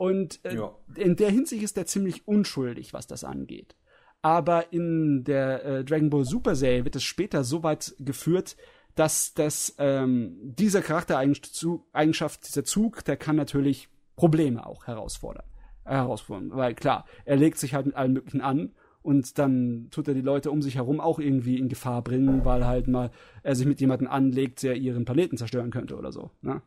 Und 0.03 0.45
äh, 0.45 0.57
ja. 0.57 0.75
in 0.97 1.15
der 1.15 1.31
Hinsicht 1.31 1.63
ist 1.63 1.79
er 1.79 1.87
ziemlich 1.87 2.27
unschuldig, 2.27 2.93
was 2.93 3.07
das 3.07 3.23
angeht. 3.23 3.77
Aber 4.21 4.73
in 4.73 5.23
der 5.23 5.65
äh, 5.65 5.85
Dragon 5.85 6.11
Ball 6.11 6.25
Super 6.25 6.57
Serie 6.57 6.85
wird 6.85 6.97
es 6.97 7.05
später 7.05 7.45
so 7.45 7.63
weit 7.63 7.95
geführt, 8.01 8.57
dass 8.97 9.33
das 9.33 9.77
ähm, 9.79 10.39
dieser 10.43 10.83
Charaktereigenschaft, 10.83 12.49
dieser 12.49 12.65
Zug, 12.65 13.05
der 13.05 13.17
kann 13.17 13.37
natürlich 13.37 13.91
Probleme 14.17 14.67
auch 14.67 14.89
herausfordern. 14.89 15.47
herausfinden. 15.85 16.51
Weil 16.51 16.75
klar, 16.75 17.07
er 17.25 17.37
legt 17.37 17.59
sich 17.59 17.75
halt 17.75 17.87
mit 17.87 17.95
allem 17.95 18.15
Möglichen 18.15 18.41
an 18.41 18.73
und 19.03 19.39
dann 19.39 19.87
tut 19.93 20.09
er 20.09 20.15
die 20.15 20.21
Leute 20.21 20.51
um 20.51 20.63
sich 20.63 20.75
herum 20.75 21.01
auch 21.01 21.21
irgendwie 21.21 21.61
in 21.61 21.69
Gefahr 21.69 22.03
bringen, 22.03 22.45
weil 22.45 22.67
halt 22.67 22.89
mal 22.89 23.13
er 23.45 23.55
sich 23.55 23.69
mit 23.69 23.81
jemandem 23.81 24.09
anlegt, 24.09 24.65
der 24.65 24.75
ihren 24.75 25.05
Planeten 25.05 25.37
zerstören 25.37 25.71
könnte 25.71 25.97
oder 25.97 26.11
so. 26.11 26.33
Ne? 26.41 26.61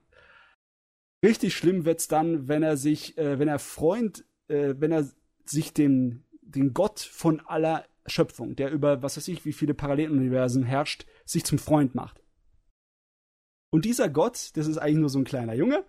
Richtig 1.25 1.55
schlimm 1.55 1.85
wird's 1.85 2.07
dann, 2.07 2.47
wenn 2.47 2.61
er 2.61 2.77
sich, 2.77 3.17
äh, 3.17 3.39
wenn 3.39 3.47
er 3.47 3.57
Freund, 3.57 4.25
äh, 4.47 4.75
wenn 4.77 4.91
er 4.91 5.09
sich 5.43 5.73
den, 5.73 6.23
den 6.41 6.75
Gott 6.75 6.99
von 6.99 7.39
aller 7.39 7.83
Schöpfung, 8.05 8.55
der 8.55 8.69
über 8.69 9.01
was 9.01 9.17
weiß 9.17 9.27
ich, 9.29 9.43
wie 9.43 9.53
viele 9.53 9.73
Paralleluniversen 9.73 10.61
herrscht, 10.61 11.07
sich 11.25 11.43
zum 11.43 11.57
Freund 11.57 11.95
macht. 11.95 12.21
Und 13.71 13.85
dieser 13.85 14.07
Gott, 14.07 14.51
das 14.53 14.67
ist 14.67 14.77
eigentlich 14.77 14.99
nur 14.99 15.09
so 15.09 15.17
ein 15.17 15.23
kleiner 15.23 15.55
Junge, 15.55 15.83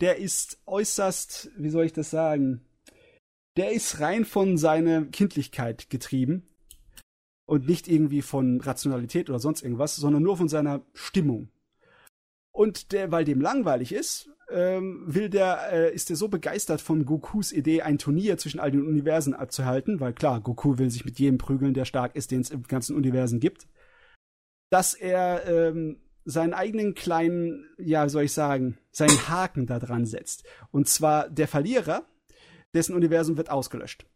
der 0.00 0.16
ist 0.16 0.58
äußerst, 0.64 1.50
wie 1.58 1.68
soll 1.68 1.84
ich 1.84 1.92
das 1.92 2.08
sagen, 2.08 2.64
der 3.58 3.72
ist 3.72 4.00
rein 4.00 4.24
von 4.24 4.56
seiner 4.56 5.04
Kindlichkeit 5.04 5.90
getrieben 5.90 6.48
und 7.44 7.68
nicht 7.68 7.88
irgendwie 7.88 8.22
von 8.22 8.62
Rationalität 8.62 9.28
oder 9.28 9.38
sonst 9.38 9.62
irgendwas, 9.62 9.96
sondern 9.96 10.22
nur 10.22 10.38
von 10.38 10.48
seiner 10.48 10.80
Stimmung. 10.94 11.50
Und 12.52 12.92
der, 12.92 13.12
weil 13.12 13.26
dem 13.26 13.42
langweilig 13.42 13.92
ist, 13.92 14.30
ähm, 14.50 15.02
will 15.06 15.28
der, 15.28 15.72
äh, 15.72 15.94
ist 15.94 16.10
er 16.10 16.16
so 16.16 16.28
begeistert 16.28 16.80
von 16.80 17.04
Gokus 17.04 17.52
Idee, 17.52 17.82
ein 17.82 17.98
Turnier 17.98 18.38
zwischen 18.38 18.60
all 18.60 18.70
den 18.70 18.86
Universen 18.86 19.34
abzuhalten, 19.34 20.00
weil 20.00 20.12
klar, 20.12 20.40
Goku 20.40 20.78
will 20.78 20.90
sich 20.90 21.04
mit 21.04 21.18
jedem 21.18 21.38
prügeln, 21.38 21.74
der 21.74 21.84
stark 21.84 22.16
ist, 22.16 22.30
den 22.30 22.40
es 22.40 22.50
im 22.50 22.62
ganzen 22.62 22.96
Universen 22.96 23.40
gibt, 23.40 23.66
dass 24.70 24.94
er 24.94 25.46
ähm, 25.46 26.00
seinen 26.24 26.54
eigenen 26.54 26.94
kleinen, 26.94 27.64
ja, 27.78 28.08
soll 28.08 28.24
ich 28.24 28.32
sagen, 28.32 28.78
seinen 28.90 29.28
Haken 29.28 29.66
da 29.66 29.78
dran 29.78 30.04
setzt. 30.04 30.44
Und 30.70 30.88
zwar 30.88 31.28
der 31.28 31.48
Verlierer, 31.48 32.06
dessen 32.74 32.94
Universum 32.94 33.36
wird 33.36 33.50
ausgelöscht. 33.50 34.06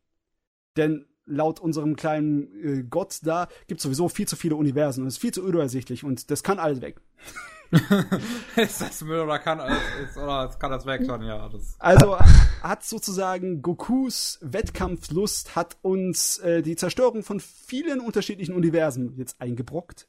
Denn 0.76 1.06
laut 1.24 1.60
unserem 1.60 1.96
kleinen 1.96 2.52
äh, 2.64 2.84
Gott 2.84 3.20
da 3.22 3.48
gibt 3.66 3.78
es 3.78 3.84
sowieso 3.84 4.08
viel 4.08 4.26
zu 4.26 4.36
viele 4.36 4.56
Universen 4.56 5.02
und 5.02 5.08
es 5.08 5.14
ist 5.14 5.20
viel 5.20 5.32
zu 5.32 5.46
übersichtlich 5.46 6.04
und 6.04 6.30
das 6.30 6.42
kann 6.42 6.58
alles 6.58 6.80
weg. 6.80 7.00
ist 8.56 8.82
das 8.82 9.02
Müll 9.02 9.20
oder 9.20 9.38
kann 9.38 9.58
ist, 10.02 10.16
oder 10.16 10.48
kann 10.58 10.70
das 10.70 10.84
weg 10.84 11.02
schon, 11.06 11.22
ja. 11.22 11.48
Also 11.78 12.18
hat 12.18 12.84
sozusagen 12.84 13.62
Gokus 13.62 14.38
Wettkampflust 14.42 15.56
hat 15.56 15.78
uns 15.80 16.38
äh, 16.38 16.62
die 16.62 16.76
Zerstörung 16.76 17.22
von 17.22 17.40
vielen 17.40 18.00
unterschiedlichen 18.00 18.54
Universen 18.54 19.16
jetzt 19.16 19.40
eingebrockt. 19.40 20.06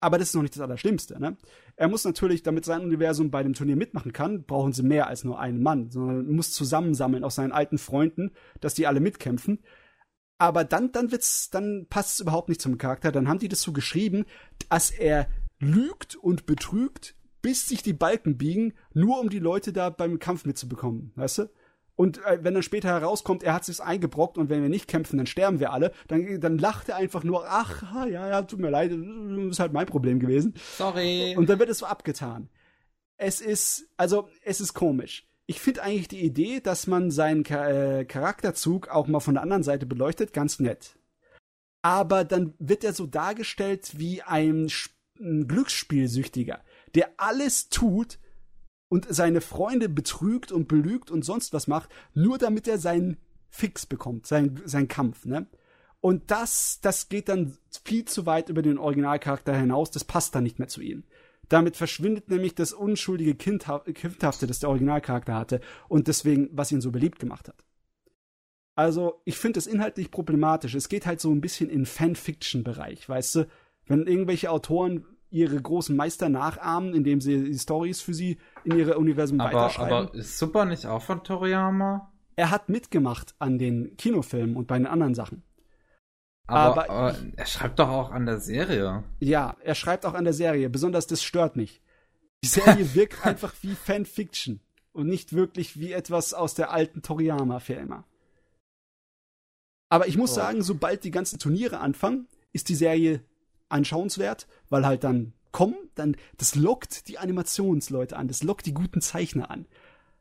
Aber 0.00 0.18
das 0.18 0.28
ist 0.28 0.34
noch 0.34 0.42
nicht 0.42 0.54
das 0.54 0.62
Allerschlimmste. 0.62 1.20
Ne? 1.20 1.36
Er 1.76 1.88
muss 1.88 2.04
natürlich, 2.04 2.42
damit 2.42 2.64
sein 2.64 2.80
Universum 2.80 3.30
bei 3.30 3.42
dem 3.42 3.52
Turnier 3.52 3.76
mitmachen 3.76 4.12
kann, 4.12 4.44
brauchen 4.44 4.72
sie 4.72 4.82
mehr 4.82 5.08
als 5.08 5.24
nur 5.24 5.38
einen 5.38 5.62
Mann, 5.62 5.90
sondern 5.90 6.26
muss 6.30 6.52
zusammensammeln 6.52 7.22
aus 7.22 7.34
seinen 7.34 7.52
alten 7.52 7.76
Freunden, 7.76 8.30
dass 8.60 8.74
die 8.74 8.86
alle 8.86 9.00
mitkämpfen. 9.00 9.58
Aber 10.38 10.64
dann, 10.64 10.90
dann 10.90 11.12
wird's, 11.12 11.50
dann 11.50 11.86
passt 11.90 12.14
es 12.14 12.20
überhaupt 12.20 12.48
nicht 12.48 12.62
zum 12.62 12.78
Charakter. 12.78 13.12
Dann 13.12 13.28
haben 13.28 13.40
die 13.40 13.48
das 13.48 13.60
so 13.60 13.72
geschrieben, 13.72 14.24
dass 14.70 14.90
er 14.90 15.28
lügt 15.60 16.16
und 16.16 16.46
betrügt, 16.46 17.14
bis 17.42 17.68
sich 17.68 17.82
die 17.82 17.92
Balken 17.92 18.36
biegen, 18.36 18.74
nur 18.92 19.20
um 19.20 19.30
die 19.30 19.38
Leute 19.38 19.72
da 19.72 19.90
beim 19.90 20.18
Kampf 20.18 20.44
mitzubekommen, 20.44 21.12
weißt 21.14 21.38
du? 21.38 21.50
Und 22.00 22.24
äh, 22.24 22.38
wenn 22.42 22.54
dann 22.54 22.62
später 22.62 22.88
herauskommt, 22.88 23.42
er 23.42 23.52
hat 23.52 23.66
sich's 23.66 23.80
eingebrockt 23.80 24.38
und 24.38 24.48
wenn 24.48 24.62
wir 24.62 24.70
nicht 24.70 24.88
kämpfen, 24.88 25.18
dann 25.18 25.26
sterben 25.26 25.60
wir 25.60 25.70
alle, 25.70 25.92
dann, 26.08 26.40
dann 26.40 26.56
lacht 26.56 26.88
er 26.88 26.96
einfach 26.96 27.24
nur, 27.24 27.44
ach, 27.46 27.82
ja, 28.06 28.26
ja, 28.26 28.42
tut 28.42 28.58
mir 28.58 28.70
leid, 28.70 28.90
das 28.90 29.50
ist 29.50 29.60
halt 29.60 29.74
mein 29.74 29.84
Problem 29.86 30.18
gewesen. 30.18 30.54
Sorry. 30.78 31.34
Und 31.36 31.50
dann 31.50 31.58
wird 31.58 31.68
es 31.68 31.78
so 31.78 31.86
abgetan. 31.86 32.48
Es 33.18 33.42
ist, 33.42 33.86
also, 33.98 34.30
es 34.42 34.62
ist 34.62 34.72
komisch. 34.72 35.28
Ich 35.44 35.60
finde 35.60 35.82
eigentlich 35.82 36.08
die 36.08 36.24
Idee, 36.24 36.60
dass 36.60 36.86
man 36.86 37.10
seinen 37.10 37.44
äh, 37.44 38.06
Charakterzug 38.06 38.88
auch 38.88 39.06
mal 39.06 39.20
von 39.20 39.34
der 39.34 39.42
anderen 39.42 39.62
Seite 39.62 39.84
beleuchtet, 39.84 40.32
ganz 40.32 40.58
nett. 40.58 40.96
Aber 41.82 42.24
dann 42.24 42.54
wird 42.58 42.82
er 42.82 42.94
so 42.94 43.06
dargestellt 43.06 43.98
wie 43.98 44.22
ein, 44.22 44.70
ein 45.20 45.46
Glücksspielsüchtiger, 45.46 46.60
der 46.94 47.10
alles 47.18 47.68
tut, 47.68 48.18
und 48.90 49.06
seine 49.08 49.40
Freunde 49.40 49.88
betrügt 49.88 50.52
und 50.52 50.68
belügt 50.68 51.10
und 51.10 51.24
sonst 51.24 51.52
was 51.54 51.68
macht, 51.68 51.88
nur 52.12 52.36
damit 52.36 52.68
er 52.68 52.78
seinen 52.78 53.16
Fix 53.48 53.86
bekommt, 53.86 54.26
sein, 54.26 54.60
sein 54.64 54.88
Kampf, 54.88 55.24
ne? 55.24 55.46
Und 56.00 56.30
das, 56.30 56.80
das 56.80 57.08
geht 57.08 57.28
dann 57.28 57.56
viel 57.84 58.06
zu 58.06 58.26
weit 58.26 58.48
über 58.48 58.62
den 58.62 58.78
Originalcharakter 58.78 59.54
hinaus, 59.54 59.90
das 59.90 60.04
passt 60.04 60.34
dann 60.34 60.42
nicht 60.42 60.58
mehr 60.58 60.68
zu 60.68 60.80
ihm. 60.80 61.04
Damit 61.48 61.76
verschwindet 61.76 62.30
nämlich 62.30 62.54
das 62.54 62.72
unschuldige 62.72 63.34
Kindhafte, 63.34 64.46
das 64.46 64.60
der 64.60 64.68
Originalcharakter 64.70 65.34
hatte 65.34 65.60
und 65.88 66.08
deswegen, 66.08 66.48
was 66.52 66.72
ihn 66.72 66.80
so 66.80 66.90
beliebt 66.90 67.18
gemacht 67.18 67.48
hat. 67.48 67.64
Also, 68.76 69.20
ich 69.24 69.36
finde 69.36 69.58
es 69.58 69.66
inhaltlich 69.66 70.10
problematisch. 70.10 70.74
Es 70.74 70.88
geht 70.88 71.04
halt 71.06 71.20
so 71.20 71.30
ein 71.30 71.42
bisschen 71.42 71.68
in 71.68 71.84
Fanfiction-Bereich, 71.84 73.08
weißt 73.08 73.34
du? 73.34 73.48
Wenn 73.86 74.06
irgendwelche 74.06 74.50
Autoren 74.50 75.04
ihre 75.30 75.60
großen 75.60 75.94
Meister 75.94 76.28
nachahmen, 76.28 76.94
indem 76.94 77.20
sie 77.20 77.44
die 77.44 77.58
Stories 77.58 78.00
für 78.00 78.14
sie 78.14 78.38
in 78.64 78.76
ihre 78.76 78.98
Universum 78.98 79.40
aber, 79.40 79.52
weiterschreiben. 79.52 79.92
Aber 80.08 80.14
ist 80.14 80.38
Super 80.38 80.64
nicht 80.64 80.86
auch 80.86 81.02
von 81.02 81.22
Toriyama? 81.22 82.12
Er 82.36 82.50
hat 82.50 82.68
mitgemacht 82.68 83.34
an 83.38 83.58
den 83.58 83.96
Kinofilmen 83.96 84.56
und 84.56 84.66
bei 84.66 84.78
den 84.78 84.86
anderen 84.86 85.14
Sachen. 85.14 85.42
Aber, 86.46 86.84
aber, 86.84 86.90
aber 86.90 87.18
er 87.36 87.46
schreibt 87.46 87.78
doch 87.78 87.88
auch 87.88 88.10
an 88.10 88.26
der 88.26 88.40
Serie. 88.40 89.04
Ja, 89.20 89.56
er 89.62 89.76
schreibt 89.76 90.04
auch 90.04 90.14
an 90.14 90.24
der 90.24 90.32
Serie. 90.32 90.68
Besonders 90.68 91.06
das 91.06 91.22
stört 91.22 91.54
mich. 91.54 91.80
Die 92.42 92.48
Serie 92.48 92.94
wirkt 92.94 93.24
einfach 93.24 93.54
wie 93.62 93.74
Fanfiction 93.74 94.60
und 94.92 95.06
nicht 95.06 95.32
wirklich 95.32 95.78
wie 95.78 95.92
etwas 95.92 96.34
aus 96.34 96.54
der 96.54 96.72
alten 96.72 97.02
Toriyama-Filme. 97.02 98.04
Aber 99.88 100.08
ich 100.08 100.16
muss 100.16 100.32
oh. 100.32 100.36
sagen, 100.36 100.62
sobald 100.62 101.04
die 101.04 101.10
ganzen 101.12 101.38
Turniere 101.38 101.78
anfangen, 101.78 102.26
ist 102.52 102.68
die 102.68 102.74
Serie 102.74 103.22
anschauenswert, 103.70 104.46
weil 104.68 104.86
halt 104.86 105.04
dann 105.04 105.32
kommen, 105.52 105.76
dann, 105.94 106.16
das 106.36 106.54
lockt 106.54 107.08
die 107.08 107.18
Animationsleute 107.18 108.16
an, 108.16 108.28
das 108.28 108.42
lockt 108.42 108.66
die 108.66 108.74
guten 108.74 109.00
Zeichner 109.00 109.50
an. 109.50 109.66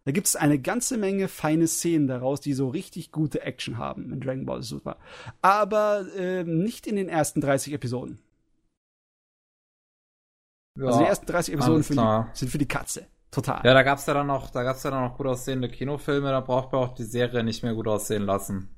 Da 0.06 0.12
gibt 0.12 0.28
es 0.28 0.36
eine 0.36 0.60
ganze 0.60 0.98
Menge 0.98 1.28
feine 1.28 1.68
Szenen 1.68 2.08
daraus, 2.08 2.42
die 2.42 2.54
so 2.54 2.70
richtig 2.70 3.12
gute 3.12 3.42
Action 3.42 3.78
haben 3.78 4.12
in 4.12 4.22
Dragon 4.22 4.46
Ball 4.46 4.64
Super. 4.64 4.98
Aber 5.42 6.06
äh, 6.16 6.44
nicht 6.44 6.88
in 6.88 6.96
den 6.96 7.10
ersten 7.10 7.42
30 7.42 7.74
Episoden. 7.74 8.20
Ja, 10.80 10.88
also 10.88 11.00
die 11.00 11.06
ersten 11.06 11.26
30 11.26 11.54
Episoden 11.54 11.84
für 11.84 11.96
die, 11.96 12.38
sind 12.38 12.50
für 12.50 12.58
die 12.58 12.68
Katze. 12.68 13.06
Total. 13.32 13.62
Ja, 13.64 13.74
da 13.76 13.84
gab's 13.84 14.08
ja 14.08 14.16
dann 14.16 14.28
noch, 14.28 14.50
da 14.50 14.64
gab's 14.64 14.82
ja 14.84 14.90
dann 14.90 15.04
noch 15.04 15.18
gut 15.18 15.28
aussehende 15.28 15.70
Kinofilme, 15.70 16.32
da 16.32 16.40
braucht 16.42 16.72
man 16.72 16.82
auch 16.82 16.96
die 16.96 17.04
Serie 17.04 17.44
nicht 17.44 17.62
mehr 17.62 17.76
gut 17.76 17.88
aussehen 17.88 18.24
lassen. 18.24 18.76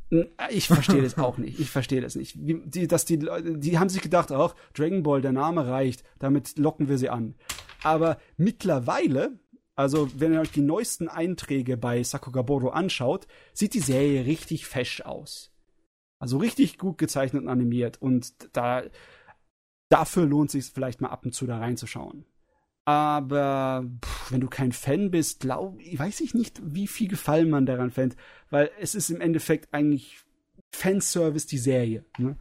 Ich 0.50 0.68
verstehe 0.68 1.02
das 1.02 1.18
auch 1.18 1.38
nicht. 1.38 1.60
Ich 1.60 1.72
verstehe 1.72 2.02
das 2.02 2.16
nicht. 2.16 2.36
Wie, 2.46 2.62
die, 2.66 2.88
dass 2.88 3.06
die 3.06 3.18
die 3.18 3.80
haben 3.80 3.90
sich 3.90 4.02
gedacht, 4.02 4.32
auch 4.32 4.56
Dragon 4.74 5.04
Ball, 5.04 5.22
der 5.22 5.32
Name 5.32 5.68
reicht, 5.68 6.04
damit 6.20 6.58
locken 6.58 6.90
wir 6.90 6.98
sie 6.98 7.10
an. 7.10 7.36
Aber 7.82 8.18
mittlerweile, 8.36 9.40
also 9.76 10.10
wenn 10.18 10.34
ihr 10.34 10.42
euch 10.42 10.52
die 10.52 10.62
neuesten 10.62 11.08
Einträge 11.08 11.78
bei 11.78 12.04
Sakugaboro 12.04 12.70
anschaut, 12.70 13.28
sieht 13.54 13.74
die 13.74 13.80
Serie 13.80 14.26
richtig 14.26 14.68
fesch 14.68 15.02
aus. 15.02 15.54
Also 16.20 16.38
richtig 16.38 16.78
gut 16.78 16.98
gezeichnet 16.98 17.44
und 17.44 17.50
animiert 17.50 18.02
und 18.02 18.34
da 18.56 18.84
dafür 19.90 20.26
lohnt 20.26 20.54
es 20.54 20.66
sich 20.66 20.74
vielleicht 20.74 21.02
mal 21.02 21.10
ab 21.10 21.26
und 21.26 21.34
zu 21.34 21.48
da 21.48 21.58
reinzuschauen. 21.58 22.26
Aber 22.86 23.86
pff, 24.04 24.32
wenn 24.32 24.42
du 24.42 24.48
kein 24.48 24.72
Fan 24.72 25.12
bist, 25.12 25.42
glaub, 25.42 25.78
weiß 25.78 26.22
ich 26.22 26.34
nicht, 26.34 26.60
wie 26.64 26.88
viel 26.88 27.08
Gefallen 27.08 27.50
man 27.50 27.66
daran 27.66 27.92
fände, 27.92 28.16
weil 28.50 28.72
es 28.80 28.96
ist 28.96 29.10
im 29.10 29.22
Endeffekt 29.22 29.74
eigentlich 29.74 30.20
Fanservice 30.74 31.48
die 31.48 31.58
Serie. 31.58 32.06
Ne? 32.18 32.36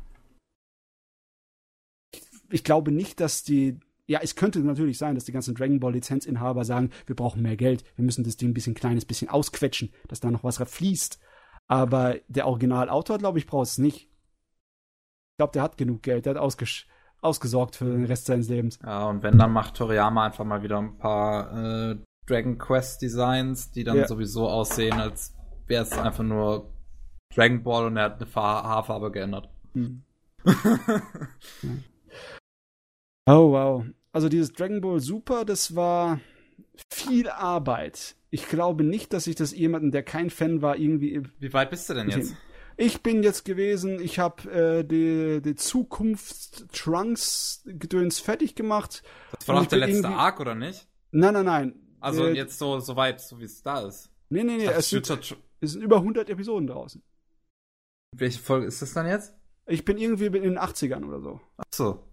Ich, 2.12 2.23
ich 2.51 2.65
glaube 2.65 2.91
nicht, 2.91 3.20
dass 3.20 3.43
die 3.43 3.78
ja, 4.10 4.19
es 4.20 4.35
könnte 4.35 4.59
natürlich 4.59 4.99
sein, 4.99 5.15
dass 5.15 5.25
die 5.27 5.31
ganzen 5.31 5.55
Dragon 5.55 5.78
Ball 5.78 5.93
Lizenzinhaber 5.93 6.65
sagen, 6.65 6.91
wir 7.07 7.15
brauchen 7.15 7.43
mehr 7.43 7.57
Geld, 7.57 7.85
wir 7.94 8.05
müssen 8.05 8.25
das 8.25 8.36
Ding 8.36 8.51
ein 8.51 8.55
bisschen 8.55 8.75
kleines 8.75 9.05
bisschen 9.05 9.28
ausquetschen, 9.28 9.93
dass 10.09 10.19
da 10.19 10.33
noch 10.33 10.43
was 10.43 10.59
fließt. 10.59 11.20
Aber 11.69 12.17
der 12.27 12.49
Originalautor, 12.49 13.19
glaube 13.19 13.39
ich, 13.39 13.47
braucht 13.47 13.69
es 13.69 13.78
nicht. 13.78 14.09
Ich 14.09 15.36
glaube, 15.36 15.52
der 15.52 15.62
hat 15.62 15.78
genug 15.78 16.02
Geld, 16.02 16.27
der 16.27 16.35
hat 16.35 16.41
ausgesch 16.41 16.89
ausgesorgt 17.20 17.76
für 17.76 17.84
den 17.84 18.05
Rest 18.05 18.26
seines 18.26 18.49
Lebens. 18.49 18.78
Ja, 18.84 19.07
und 19.08 19.23
wenn, 19.23 19.39
dann 19.39 19.52
macht 19.52 19.74
Toriyama 19.76 20.26
einfach 20.26 20.44
mal 20.44 20.62
wieder 20.62 20.78
ein 20.78 20.97
paar 20.99 21.90
äh, 21.90 21.97
Dragon 22.26 22.58
Quest 22.58 23.02
Designs, 23.02 23.70
die 23.70 23.84
dann 23.84 23.97
ja. 23.97 24.07
sowieso 24.07 24.49
aussehen, 24.49 25.00
als 25.00 25.34
wäre 25.66 25.82
es 25.82 25.92
einfach 25.92 26.24
nur 26.24 26.73
Dragon 27.34 27.62
Ball 27.62 27.86
und 27.86 27.97
er 27.97 28.05
hat 28.05 28.20
eine 28.20 28.34
Haarfarbe 28.34 29.10
geändert. 29.10 29.49
Hm. 29.74 30.02
oh, 33.26 33.52
wow. 33.52 33.84
Also 34.12 34.28
dieses 34.28 34.52
Dragon 34.52 34.81
Ball 34.81 35.00
Super, 35.00 35.44
das 35.44 35.76
war 35.76 36.20
viel 36.92 37.28
Arbeit. 37.28 38.16
Ich 38.31 38.49
glaube 38.49 38.84
nicht, 38.84 39.12
dass 39.12 39.26
ich 39.26 39.34
das 39.34 39.52
jemanden, 39.52 39.90
der 39.90 40.02
kein 40.02 40.31
Fan 40.31 40.62
war, 40.62 40.76
irgendwie. 40.76 41.23
Wie 41.39 41.52
weit 41.52 41.70
bist 41.70 41.89
du 41.90 41.94
denn 41.94 42.08
jetzt? 42.08 42.34
Ich 42.81 43.02
bin 43.02 43.23
jetzt 43.23 43.44
gewesen, 43.44 44.00
ich 44.00 44.18
habe 44.18 44.50
äh, 44.50 44.84
die, 44.84 45.42
die 45.42 45.55
Zukunft 45.55 46.73
Trunks 46.73 47.62
Gedöns 47.67 48.20
fertig 48.20 48.55
gemacht. 48.55 49.02
Das 49.39 49.49
war 49.49 49.57
doch 49.57 49.67
der 49.67 49.81
letzte 49.81 50.09
Arc, 50.09 50.41
oder 50.41 50.55
nicht? 50.55 50.89
Nein, 51.10 51.34
nein, 51.34 51.44
nein. 51.44 51.75
Also 52.00 52.25
äh, 52.25 52.33
jetzt 52.33 52.59
so, 52.59 52.81
so 52.81 52.97
weit, 52.97 53.20
so 53.20 53.39
wie 53.39 53.44
es 53.44 53.62
da 53.62 53.86
ist. 53.86 54.10
Nee, 54.31 54.44
nee, 54.44 54.57
nee, 54.57 54.65
Das 54.65 54.78
es 54.78 54.89
sind, 54.89 55.36
es 55.60 55.73
sind 55.73 55.83
über 55.83 55.97
100 55.97 56.31
Episoden 56.31 56.68
draußen. 56.68 57.02
Welche 58.17 58.41
Folge 58.41 58.67
ist 58.67 58.81
das 58.81 58.94
dann 58.94 59.07
jetzt? 59.07 59.34
Ich 59.67 59.84
bin 59.84 59.99
irgendwie 59.99 60.26
in 60.26 60.33
den 60.33 60.59
80ern 60.59 61.05
oder 61.07 61.20
so. 61.20 61.39
Ach 61.59 61.65
so. 61.75 62.10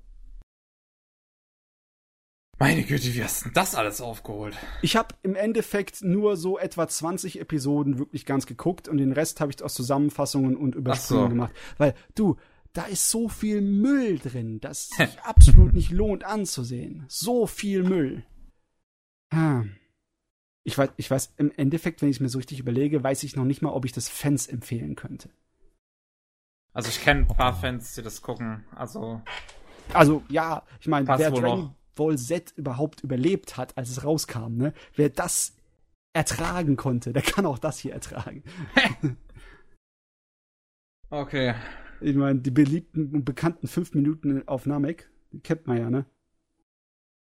Meine 2.59 2.83
Güte, 2.83 3.13
wie 3.13 3.23
hast 3.23 3.41
du 3.41 3.45
denn 3.45 3.53
das 3.53 3.75
alles 3.75 4.01
aufgeholt? 4.01 4.57
Ich 4.81 4.95
habe 4.95 5.13
im 5.21 5.35
Endeffekt 5.35 6.01
nur 6.01 6.37
so 6.37 6.57
etwa 6.57 6.87
20 6.87 7.39
Episoden 7.39 7.99
wirklich 7.99 8.25
ganz 8.25 8.47
geguckt 8.47 8.87
und 8.87 8.97
den 8.97 9.11
Rest 9.11 9.39
habe 9.41 9.51
ich 9.51 9.61
aus 9.61 9.75
Zusammenfassungen 9.75 10.57
und 10.57 10.73
Übersprungen 10.73 11.23
so. 11.23 11.29
gemacht. 11.29 11.53
Weil, 11.77 11.93
du, 12.15 12.37
da 12.73 12.85
ist 12.85 13.11
so 13.11 13.29
viel 13.29 13.61
Müll 13.61 14.17
drin, 14.17 14.59
dass 14.59 14.89
es 14.89 14.97
sich 14.97 15.21
absolut 15.21 15.73
nicht 15.73 15.91
lohnt 15.91 16.23
anzusehen. 16.23 17.05
So 17.07 17.45
viel 17.45 17.83
Müll. 17.83 18.25
Ah. 19.29 19.63
Ich 20.63 20.77
weiß, 20.77 20.89
ich 20.97 21.11
weiß, 21.11 21.35
im 21.37 21.51
Endeffekt, 21.51 22.01
wenn 22.01 22.09
ich 22.09 22.17
es 22.17 22.21
mir 22.21 22.29
so 22.29 22.39
richtig 22.39 22.59
überlege, 22.59 23.03
weiß 23.03 23.21
ich 23.23 23.35
noch 23.35 23.45
nicht 23.45 23.61
mal, 23.61 23.71
ob 23.71 23.85
ich 23.85 23.93
das 23.93 24.09
Fans 24.09 24.47
empfehlen 24.47 24.95
könnte. 24.95 25.29
Also 26.73 26.89
ich 26.89 27.01
kenne 27.01 27.21
ein 27.21 27.27
paar 27.27 27.53
Fans, 27.53 27.93
die 27.93 28.01
das 28.01 28.21
gucken. 28.21 28.65
Also 28.75 29.21
Also, 29.93 30.23
ja, 30.27 30.63
ich 30.79 30.87
meine, 30.87 31.07
wer 31.07 31.31
wohl 31.31 31.41
Dragon 31.41 31.76
Ball 31.97 32.17
Z 32.17 32.53
überhaupt 32.55 33.03
überlebt 33.03 33.57
hat, 33.57 33.77
als 33.77 33.89
es 33.89 34.03
rauskam, 34.05 34.55
ne? 34.55 34.73
Wer 34.95 35.09
das 35.09 35.53
ertragen 36.13 36.77
konnte, 36.77 37.11
der 37.13 37.21
kann 37.21 37.45
auch 37.45 37.59
das 37.59 37.77
hier 37.79 37.93
ertragen. 37.93 38.43
okay. 41.09 41.55
Ich 41.99 42.15
meine, 42.15 42.39
die 42.39 42.51
beliebten 42.51 43.13
und 43.13 43.25
bekannten 43.25 43.67
fünf 43.67 43.93
Minuten 43.93 44.47
auf 44.47 44.65
Namek, 44.65 45.09
die 45.31 45.39
kennt 45.39 45.67
man 45.67 45.77
ja, 45.77 45.89
ne? 45.89 46.05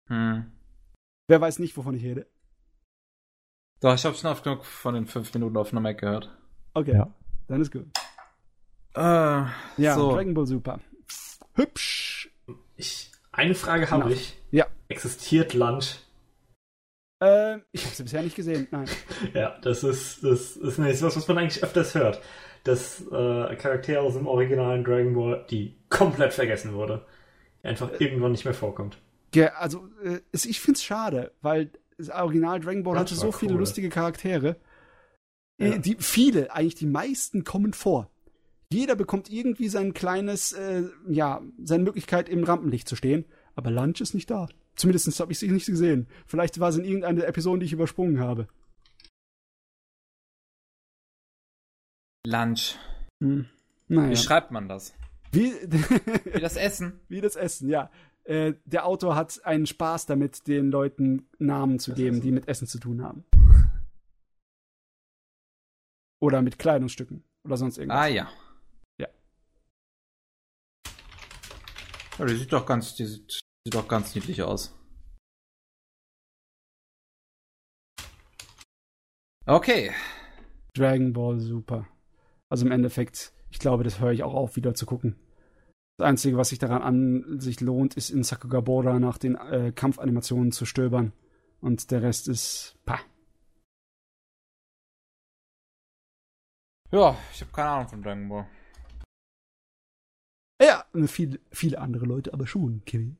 Hm. 0.09 0.51
Wer 1.29 1.41
weiß 1.41 1.59
nicht, 1.61 1.77
wovon 1.77 1.95
ich 1.95 2.05
rede. 2.05 2.27
Doch, 3.81 3.95
ich 3.95 4.05
habe 4.05 4.15
schon 4.17 4.31
oft 4.31 4.45
genug 4.45 4.65
von 4.65 4.95
den 4.95 5.07
fünf 5.07 5.33
Minuten 5.33 5.57
auf 5.57 5.73
Mac 5.73 5.99
gehört. 5.99 6.37
Okay, 6.75 6.93
Ja. 6.95 7.15
dann 7.49 7.61
ist 7.63 7.73
gut. 7.73 7.87
Äh, 8.95 9.01
Ja, 9.01 9.95
so. 9.95 10.13
Dragon 10.13 10.35
Ball 10.35 10.47
Super. 10.47 10.81
Hübsch. 11.55 12.31
Ich, 12.77 13.10
eine 13.41 13.55
Frage 13.55 13.91
habe 13.91 14.05
Na. 14.07 14.11
ich. 14.11 14.37
Ja. 14.51 14.67
Existiert 14.89 15.55
Lunch? 15.55 15.97
Äh, 17.23 17.59
ich 17.73 17.85
habe 17.85 17.95
sie 17.95 18.03
bisher 18.03 18.23
nicht 18.23 18.37
gesehen, 18.37 18.69
nein. 18.71 18.89
Ja, 19.35 19.59
das 19.63 19.83
ist, 19.85 20.23
das 20.25 20.57
ist 20.57 20.79
nämlich 20.79 21.01
was, 21.03 21.17
was 21.17 21.29
man 21.29 21.39
eigentlich 21.39 21.63
öfters 21.63 21.95
hört. 21.95 22.21
Dass 22.65 23.01
äh, 23.11 23.57
Charaktere 23.57 24.01
aus 24.01 24.15
dem 24.15 24.27
originalen 24.27 24.85
Dragon 24.85 25.15
Ball, 25.15 25.47
die 25.51 25.75
komplett 25.89 26.35
vergessen 26.35 26.75
wurde, 26.75 27.07
einfach 27.63 27.91
irgendwann 27.99 28.33
nicht 28.33 28.45
mehr 28.45 28.55
vorkommt. 28.55 28.99
Ja, 29.35 29.49
also, 29.55 29.89
äh, 30.05 30.21
es- 30.33 30.45
ich 30.45 30.61
find's 30.61 30.83
schade, 30.83 31.33
weil 31.41 31.71
das 31.97 32.11
Original 32.11 32.61
Dragon 32.61 32.83
Ball 32.83 32.95
Das 32.95 33.03
hatte 33.05 33.15
so 33.15 33.33
viele 33.33 33.53
cool. 33.55 33.61
lustige 33.61 33.89
Charaktere. 33.89 34.57
Äh, 35.59 35.71
Ja. 35.71 35.79
Die, 35.79 35.97
viele, 36.01 36.53
eigentlich 36.53 36.75
die 36.75 36.87
meisten 36.87 37.45
kommen 37.45 37.73
vor. 37.73 38.10
Jeder 38.73 38.95
bekommt 38.95 39.31
irgendwie 39.31 39.69
sein 39.69 39.95
kleines, 39.95 40.53
äh, 40.53 40.85
ja, 41.09 41.43
seine 41.63 41.83
Möglichkeit 41.85 42.29
im 42.29 42.45
Rampenlicht 42.45 42.89
zu 42.89 42.95
stehen. 42.97 43.25
Aber 43.57 43.71
Lunch 43.71 44.01
ist 44.01 44.15
nicht 44.15 44.31
da. 44.31 44.49
Zumindest 44.77 45.19
habe 45.21 45.33
ich 45.33 45.39
sie 45.41 45.49
nicht 45.51 45.67
gesehen. 45.67 46.07
Vielleicht 46.27 46.61
war 46.61 46.69
es 46.69 46.77
in 46.77 46.85
irgendeiner 46.85 47.25
Episode, 47.27 47.61
die 47.61 47.67
ich 47.67 47.73
übersprungen 47.73 48.21
habe. 48.21 48.47
Lunch. 52.27 52.77
Hm. 53.23 53.47
Wie 53.89 53.95
Naja. 53.95 54.17
schreibt 54.17 54.51
man 54.53 54.69
das? 54.69 54.95
Wie, 55.33 55.53
Wie 56.35 56.41
das 56.41 56.57
Essen? 56.57 57.01
wie 57.09 57.21
das 57.21 57.37
Essen, 57.37 57.69
ja. 57.69 57.91
Äh, 58.25 58.55
der 58.67 58.87
Autor 58.87 59.17
hat 59.17 59.45
einen 59.45 59.67
Spaß 59.67 60.07
damit, 60.07 60.47
den 60.47 60.71
Leuten 60.71 61.29
Namen 61.39 61.79
zu 61.79 61.91
Das 61.93 61.99
geben, 61.99 62.21
die 62.21 62.31
mit 62.31 62.47
Essen 62.49 62.67
zu 62.69 62.79
tun 62.79 63.03
haben. 63.03 63.25
Oder 66.21 66.43
mit 66.43 66.59
Kleidungsstücken. 66.59 67.25
Oder 67.45 67.57
sonst 67.57 67.79
irgendwas. 67.79 67.99
Ah. 68.01 68.07
Ja. 68.07 68.31
Ja, 72.21 72.27
die 72.27 72.37
sieht 72.37 72.53
doch 72.53 72.67
ganz, 72.67 72.95
die 72.97 73.07
sieht, 73.07 73.41
sieht 73.65 73.75
doch 73.75 73.89
ganz 73.89 74.15
niedlich 74.15 74.43
aus. 74.43 74.79
Okay. 79.47 79.91
Dragon 80.75 81.15
Ball 81.15 81.41
Super. 81.41 81.89
Also 82.51 82.67
im 82.67 82.73
Endeffekt, 82.73 83.33
ich 83.49 83.59
glaube, 83.59 83.85
das 83.85 84.01
höre 84.01 84.13
ich 84.13 84.23
auch 84.23 84.35
auf, 84.35 84.57
wieder 84.57 84.75
zu 84.75 84.85
gucken. 84.85 85.17
Das 85.97 86.07
Einzige, 86.07 86.37
was 86.37 86.51
sich 86.51 86.59
daran 86.59 86.83
an 86.83 87.41
sich 87.41 87.63
lohnt, 87.63 87.97
ist 87.97 88.11
in 88.11 88.23
Sakugabora 88.23 88.99
nach 88.99 89.17
den 89.17 89.37
äh, 89.37 89.73
Kampfanimationen 89.75 90.53
zu 90.53 90.67
stöbern. 90.67 91.15
Und 91.63 91.91
der 91.91 92.03
Rest 92.03 92.29
ist 92.29 92.77
pah. 92.85 93.01
Ja, 96.91 97.17
ich 97.33 97.41
habe 97.41 97.53
keine 97.53 97.69
Ahnung 97.71 97.89
von 97.89 98.03
Dragon 98.03 98.29
Ball. 98.29 98.60
Und 100.93 101.09
viel, 101.09 101.39
viele 101.53 101.79
andere 101.79 102.05
Leute 102.07 102.33
aber 102.33 102.47
schon, 102.47 102.83
Kevin. 102.85 103.17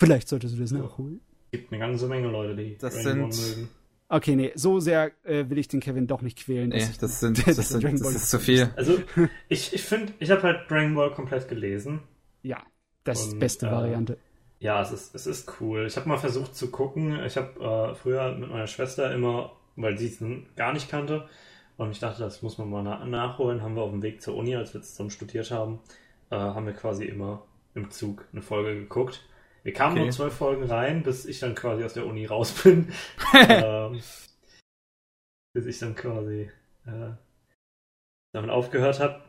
Vielleicht 0.00 0.28
solltest 0.28 0.56
du 0.56 0.60
das 0.60 0.70
Ja. 0.72 0.78
nachholen. 0.78 1.20
gibt 1.52 1.70
eine 1.72 1.78
ganze 1.80 2.08
Menge 2.08 2.28
Leute, 2.28 2.56
die 2.56 2.76
Das 2.78 3.00
Dragon 3.00 3.22
Ball 3.22 3.32
sind- 3.32 3.56
mögen. 3.58 3.68
Okay, 4.08 4.34
nee, 4.36 4.52
so 4.56 4.80
sehr 4.80 5.12
äh, 5.24 5.48
will 5.48 5.56
ich 5.58 5.68
den 5.68 5.78
Kevin 5.80 6.06
doch 6.08 6.20
nicht 6.20 6.38
quälen. 6.38 6.70
dass 6.70 6.82
Nee, 6.84 6.90
ich- 6.90 6.98
das 6.98 7.20
sind, 7.20 7.38
das, 7.38 7.44
der 7.44 7.54
sind, 7.64 7.82
Dragon 7.84 7.98
das 7.98 8.02
Ball 8.06 8.14
ist 8.16 8.30
zu 8.30 8.38
viel. 8.40 8.70
Also, 8.76 8.98
ich, 9.48 9.72
ich 9.72 9.82
finde, 9.82 10.12
ich 10.18 10.30
habe 10.30 10.42
halt 10.42 10.68
Dragon 10.70 10.94
Ball 10.94 11.12
komplett 11.12 11.48
gelesen. 11.48 12.00
Ja, 12.42 12.60
das 13.04 13.20
ist 13.20 13.28
die 13.30 13.34
Und, 13.34 13.38
beste 13.40 13.66
äh, 13.68 13.70
Variante. 13.70 14.18
Ja, 14.58 14.82
es 14.82 14.90
ist, 14.90 15.14
es 15.14 15.26
ist 15.28 15.52
cool. 15.60 15.86
Ich 15.86 15.96
habe 15.96 16.08
mal 16.08 16.18
versucht 16.18 16.56
zu 16.56 16.70
gucken. 16.70 17.22
Ich 17.24 17.36
habe 17.36 17.92
äh, 17.92 17.94
früher 17.94 18.34
mit 18.36 18.50
meiner 18.50 18.66
Schwester 18.66 19.12
immer, 19.14 19.52
weil 19.76 19.96
sie 19.96 20.08
es 20.08 20.18
gar 20.56 20.72
nicht 20.72 20.88
kannte, 20.90 21.28
und 21.76 21.90
ich 21.90 21.98
dachte, 22.00 22.20
das 22.20 22.42
muss 22.42 22.58
man 22.58 22.70
mal 22.70 22.82
na 22.82 23.04
nachholen, 23.04 23.62
haben 23.62 23.74
wir 23.76 23.82
auf 23.82 23.90
dem 23.90 24.02
Weg 24.02 24.22
zur 24.22 24.36
Uni, 24.36 24.54
als 24.56 24.74
wir 24.74 24.82
zusammen 24.82 25.10
studiert 25.10 25.50
haben, 25.50 25.78
äh, 26.30 26.36
haben 26.36 26.66
wir 26.66 26.74
quasi 26.74 27.04
immer 27.04 27.44
im 27.74 27.90
Zug 27.90 28.26
eine 28.32 28.42
Folge 28.42 28.74
geguckt. 28.80 29.24
Wir 29.62 29.72
kamen 29.72 29.92
Okay. 29.92 30.00
nur 30.02 30.10
zwölf 30.10 30.34
Folgen 30.34 30.64
rein, 30.64 31.02
bis 31.02 31.24
ich 31.26 31.40
dann 31.40 31.54
quasi 31.54 31.84
aus 31.84 31.94
der 31.94 32.06
Uni 32.06 32.26
raus 32.26 32.52
bin. 32.62 32.92
ähm, 33.48 34.00
bis 35.54 35.66
ich 35.66 35.78
dann 35.78 35.94
quasi 35.94 36.50
äh, 36.86 37.12
damit 38.34 38.50
aufgehört 38.50 39.00
habe 39.00 39.22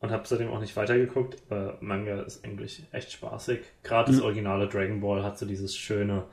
und 0.00 0.10
habe 0.10 0.26
seitdem 0.26 0.50
auch 0.50 0.60
nicht 0.60 0.76
weitergeguckt. 0.76 1.42
Aber 1.50 1.78
Manga 1.80 2.22
ist 2.22 2.44
eigentlich 2.44 2.86
echt 2.92 3.12
spaßig. 3.12 3.60
Gerade 3.82 4.08
das 4.10 4.18
Mhm. 4.18 4.24
originale 4.24 4.68
Dragon 4.68 5.00
Ball 5.00 5.22
hat 5.22 5.38
so 5.38 5.46
dieses 5.46 5.76
schöne 5.76 6.26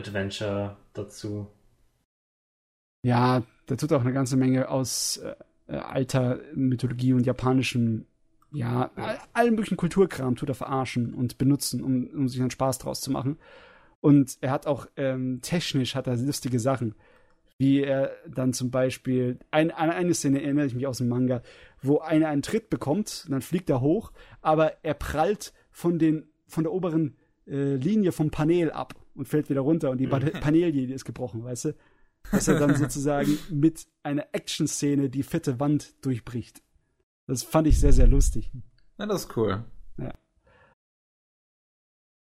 Adventure 0.00 0.76
dazu. 0.92 1.50
Ja, 3.02 3.42
da 3.66 3.76
tut 3.76 3.92
auch 3.92 4.00
eine 4.02 4.12
ganze 4.12 4.36
Menge 4.36 4.68
aus 4.68 5.16
äh, 5.18 5.34
äh, 5.68 5.76
alter 5.76 6.40
Mythologie 6.54 7.12
und 7.14 7.24
japanischem, 7.26 8.06
ja, 8.52 8.90
all, 8.96 9.18
allen 9.32 9.54
möglichen 9.54 9.76
Kulturkram 9.76 10.36
tut 10.36 10.48
er 10.48 10.54
verarschen 10.54 11.14
und 11.14 11.38
benutzen, 11.38 11.82
um, 11.82 12.06
um 12.08 12.28
sich 12.28 12.40
einen 12.40 12.50
Spaß 12.50 12.78
draus 12.78 13.00
zu 13.00 13.10
machen. 13.10 13.38
Und 14.00 14.38
er 14.40 14.50
hat 14.50 14.66
auch 14.66 14.86
ähm, 14.96 15.40
technisch 15.42 15.94
hat 15.94 16.06
er 16.06 16.16
lustige 16.16 16.58
Sachen. 16.58 16.94
Wie 17.58 17.82
er 17.82 18.12
dann 18.26 18.54
zum 18.54 18.70
Beispiel, 18.70 19.38
ein, 19.50 19.70
an 19.70 19.90
eine 19.90 20.14
Szene 20.14 20.42
erinnere 20.42 20.66
ich 20.66 20.74
mich 20.74 20.86
aus 20.86 20.98
dem 20.98 21.08
Manga, 21.08 21.42
wo 21.82 21.98
einer 21.98 22.28
einen 22.28 22.42
Tritt 22.42 22.70
bekommt, 22.70 23.24
und 23.26 23.32
dann 23.32 23.42
fliegt 23.42 23.68
er 23.68 23.82
hoch, 23.82 24.12
aber 24.40 24.82
er 24.82 24.94
prallt 24.94 25.52
von, 25.70 25.98
den, 25.98 26.30
von 26.46 26.64
der 26.64 26.72
oberen 26.72 27.16
äh, 27.46 27.74
Linie 27.74 28.12
vom 28.12 28.30
Panel 28.30 28.70
ab 28.70 28.94
und 29.14 29.28
fällt 29.28 29.50
wieder 29.50 29.60
runter 29.60 29.90
und 29.90 29.98
die 29.98 30.06
Pan 30.06 30.24
Panellinie 30.40 30.94
ist 30.94 31.04
gebrochen, 31.04 31.44
weißt 31.44 31.66
du? 31.66 31.74
Dass 32.32 32.48
er 32.48 32.58
dann 32.58 32.76
sozusagen 32.76 33.38
mit 33.50 33.86
einer 34.02 34.26
Action-Szene 34.32 35.10
die 35.10 35.22
vierte 35.22 35.60
Wand 35.60 35.94
durchbricht. 36.04 36.62
Das 37.30 37.44
fand 37.44 37.68
ich 37.68 37.78
sehr, 37.78 37.92
sehr 37.92 38.08
lustig. 38.08 38.50
Ja, 38.98 39.06
das 39.06 39.22
ist 39.22 39.36
cool. 39.36 39.64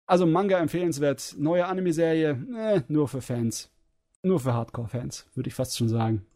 Also 0.07 0.27
Manga 0.27 0.59
empfehlenswert. 0.59 1.35
Neue 1.39 1.65
Anime-Serie, 1.67 2.31
äh, 2.57 2.83
nur 2.89 3.09
für 3.09 3.23
Fans. 3.23 3.71
Nur 4.23 4.39
für 4.39 4.53
Hardcore-Fans, 4.53 5.27
würde 5.35 5.49
ich 5.49 5.55
fast 5.55 5.79
schon 5.79 5.89
sagen. 5.89 6.27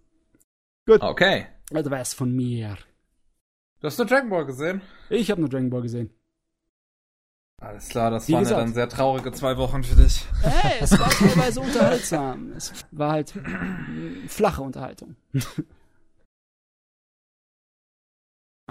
Okay. 0.89 1.49
Also 1.71 1.91
was 1.91 2.15
von 2.15 2.35
mir. 2.35 2.79
Du 3.81 3.89
hast 3.89 3.99
nur 3.99 4.07
Dragon 4.07 4.31
Ball 4.31 4.47
gesehen? 4.47 4.81
Ich 5.11 5.31
habe 5.31 5.43
nur 5.43 5.51
Dragon 5.51 5.69
Ball 5.69 5.83
gesehen. 5.83 6.09
Alles 7.61 7.89
klar, 7.91 8.11
das 8.11 8.27
Wie 8.27 8.33
waren 8.33 8.43
gesagt. 8.45 8.59
ja 8.59 8.65
dann 8.65 8.75
sehr 8.75 8.89
traurige 8.89 9.33
zwei 9.33 9.59
Wochen 9.59 9.85
für 9.85 9.97
dich. 9.97 10.25
Hey, 10.43 10.79
es 10.81 10.99
war 10.99 11.11
teilweise 11.11 11.61
unterhaltsam. 11.67 12.53
Es 12.57 12.73
war 12.91 13.13
halt 13.13 13.35
mm, 13.37 14.29
flache 14.29 14.63
Unterhaltung. 14.63 15.17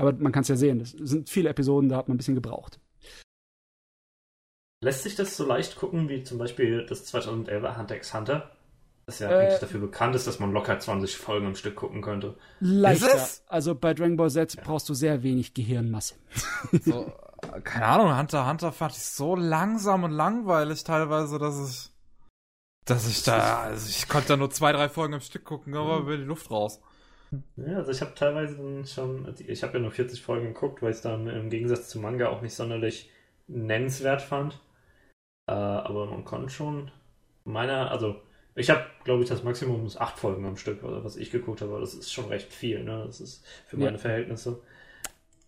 Aber 0.02 0.14
man 0.14 0.32
kann 0.32 0.42
es 0.42 0.48
ja 0.48 0.56
sehen, 0.56 0.82
es 0.82 0.92
sind 0.92 1.30
viele 1.30 1.50
Episoden, 1.50 1.90
da 1.90 1.98
hat 1.98 2.08
man 2.08 2.16
ein 2.16 2.18
bisschen 2.18 2.34
gebraucht. 2.36 2.80
Lässt 4.84 5.04
sich 5.04 5.16
das 5.16 5.38
so 5.38 5.46
leicht 5.46 5.76
gucken 5.76 6.10
wie 6.10 6.24
zum 6.24 6.40
Beispiel 6.40 6.88
das 6.88 7.06
2011er 7.14 7.78
Hunter 7.78 7.96
x 7.96 8.14
Hunter? 8.16 8.50
Das 9.06 9.20
ja 9.20 9.30
Äh, 9.30 9.36
eigentlich 9.36 9.60
dafür 9.60 9.80
bekannt 9.80 10.16
ist, 10.16 10.26
dass 10.26 10.40
man 10.40 10.52
locker 10.54 10.80
20 10.80 11.18
Folgen 11.18 11.46
am 11.46 11.56
Stück 11.56 11.76
gucken 11.76 12.02
könnte. 12.02 12.36
Leichter. 12.60 13.14
es? 13.14 13.44
Also 13.48 13.76
bei 13.76 13.94
Dragon 13.94 14.18
Ball 14.18 14.32
Z 14.32 14.58
brauchst 14.64 14.90
du 14.90 14.96
sehr 14.96 15.22
wenig 15.22 15.54
Gehirnmasse. 15.54 16.16
So, 16.84 17.14
äh, 17.54 17.62
keine 17.62 17.86
Ahnung, 17.86 18.18
Hunter 18.18 18.42
x 18.42 18.50
Hunter 18.50 18.72
fand 18.72 18.94
ich 18.94 19.04
so 19.04 19.36
langsam 19.36 20.04
und 20.04 20.12
langweilig 20.12 20.84
teilweise, 20.84 21.38
dass 21.38 21.70
ich. 21.70 21.92
Dass 22.86 23.08
ich 23.08 23.22
da, 23.22 23.62
also 23.62 23.88
ich 23.88 24.08
konnte 24.08 24.30
da 24.30 24.38
nur 24.38 24.50
zwei, 24.50 24.72
drei 24.72 24.90
Folgen 24.90 25.14
am 25.14 25.22
Stück 25.22 25.44
gucken, 25.44 25.76
aber 25.76 26.08
will 26.08 26.18
die 26.18 26.24
Luft 26.24 26.50
raus. 26.50 26.82
Ja, 27.56 27.78
also 27.78 27.92
ich 27.92 28.02
habe 28.02 28.14
teilweise 28.14 28.86
schon, 28.86 29.34
ich 29.48 29.64
habe 29.64 29.74
ja 29.74 29.80
nur 29.80 29.92
40 29.92 30.22
Folgen 30.22 30.48
geguckt, 30.48 30.82
weil 30.82 30.92
ich 30.92 30.98
es 30.98 31.02
dann 31.02 31.28
im 31.28 31.50
Gegensatz 31.50 31.90
zu 31.90 32.00
Manga 32.00 32.30
auch 32.30 32.42
nicht 32.42 32.54
sonderlich 32.54 33.10
nennenswert 33.48 34.22
fand. 34.22 34.60
Äh, 35.48 35.54
aber 35.54 36.08
man 36.08 36.26
konnte 36.26 36.50
schon 36.50 36.92
meiner, 37.46 37.92
also 37.92 38.22
ich 38.56 38.70
habe, 38.70 38.86
glaube 39.04 39.24
ich, 39.24 39.30
das 39.30 39.44
Maximum 39.44 39.86
ist 39.86 39.98
acht 39.98 40.20
Folgen 40.20 40.46
am 40.46 40.58
Stück, 40.58 40.84
oder 40.84 41.04
was 41.04 41.18
ich 41.18 41.32
geguckt 41.32 41.62
habe. 41.62 41.80
Das 41.80 41.94
ist 41.94 42.12
schon 42.12 42.28
recht 42.28 42.52
viel, 42.54 42.84
ne? 42.84 43.04
Das 43.06 43.22
ist 43.22 43.46
für 43.68 43.78
meine 43.78 43.94
ja. 43.94 43.98
Verhältnisse. 43.98 44.62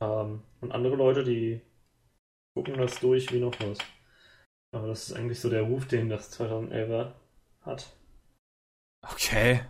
Ähm, 0.01 0.43
und 0.61 0.71
andere 0.71 0.95
Leute, 0.95 1.23
die 1.23 1.61
gucken 2.55 2.77
das 2.77 2.99
durch 2.99 3.31
wie 3.33 3.39
noch 3.39 3.59
was. 3.59 3.79
Aber 4.71 4.87
das 4.87 5.09
ist 5.09 5.15
eigentlich 5.15 5.39
so 5.39 5.49
der 5.49 5.63
Ruf, 5.63 5.87
den 5.87 6.09
das 6.09 6.31
2011er 6.31 7.13
hat. 7.61 7.95
Okay. 9.03 9.61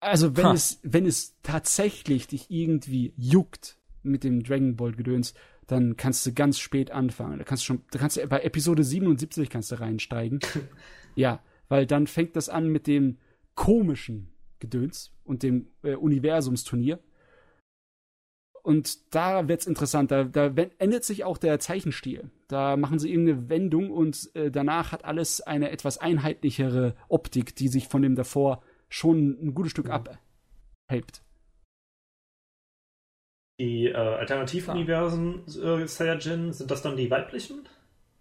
Also 0.00 0.36
wenn 0.36 0.46
ha. 0.46 0.52
es, 0.52 0.80
wenn 0.82 1.06
es 1.06 1.36
tatsächlich 1.42 2.26
dich 2.26 2.50
irgendwie 2.50 3.12
juckt 3.16 3.78
mit 4.02 4.24
dem 4.24 4.42
Dragon 4.42 4.76
Ball 4.76 4.92
Gedöns, 4.92 5.34
dann 5.66 5.96
kannst 5.96 6.26
du 6.26 6.32
ganz 6.32 6.58
spät 6.58 6.90
anfangen. 6.90 7.38
Da 7.38 7.44
kannst 7.44 7.62
du 7.62 7.66
schon, 7.66 7.82
da 7.90 7.98
kannst 7.98 8.16
du 8.16 8.26
bei 8.26 8.40
Episode 8.40 8.82
77 8.82 9.50
kannst 9.50 9.70
du 9.70 9.80
reinsteigen. 9.80 10.40
ja, 11.14 11.40
weil 11.68 11.86
dann 11.86 12.06
fängt 12.06 12.34
das 12.34 12.48
an 12.48 12.68
mit 12.68 12.86
dem 12.86 13.18
komischen 13.54 14.32
Gedöns 14.58 15.12
und 15.22 15.42
dem 15.42 15.68
äh, 15.82 15.94
Universumsturnier. 15.94 16.98
Und 18.62 19.14
da 19.14 19.48
wird's 19.48 19.66
interessant. 19.66 20.10
Da, 20.10 20.24
da 20.24 20.46
ändert 20.78 21.04
sich 21.04 21.24
auch 21.24 21.38
der 21.38 21.58
Zeichenstil. 21.60 22.30
Da 22.48 22.76
machen 22.76 22.98
sie 22.98 23.10
irgendeine 23.10 23.48
Wendung 23.48 23.90
und 23.90 24.34
äh, 24.34 24.50
danach 24.50 24.92
hat 24.92 25.04
alles 25.04 25.40
eine 25.40 25.70
etwas 25.70 25.98
einheitlichere 25.98 26.94
Optik, 27.08 27.54
die 27.56 27.68
sich 27.68 27.88
von 27.88 28.02
dem 28.02 28.16
davor 28.16 28.62
schon 28.90 29.38
ein 29.40 29.54
gutes 29.54 29.70
Stück 29.70 29.88
abhebt. 29.88 31.22
Die 33.58 33.86
äh, 33.86 33.94
Alternativuniversen 33.94 35.44
äh, 35.46 35.86
Saiyajin, 35.86 36.52
sind 36.52 36.70
das 36.70 36.82
dann 36.82 36.96
die 36.96 37.10
weiblichen? 37.10 37.68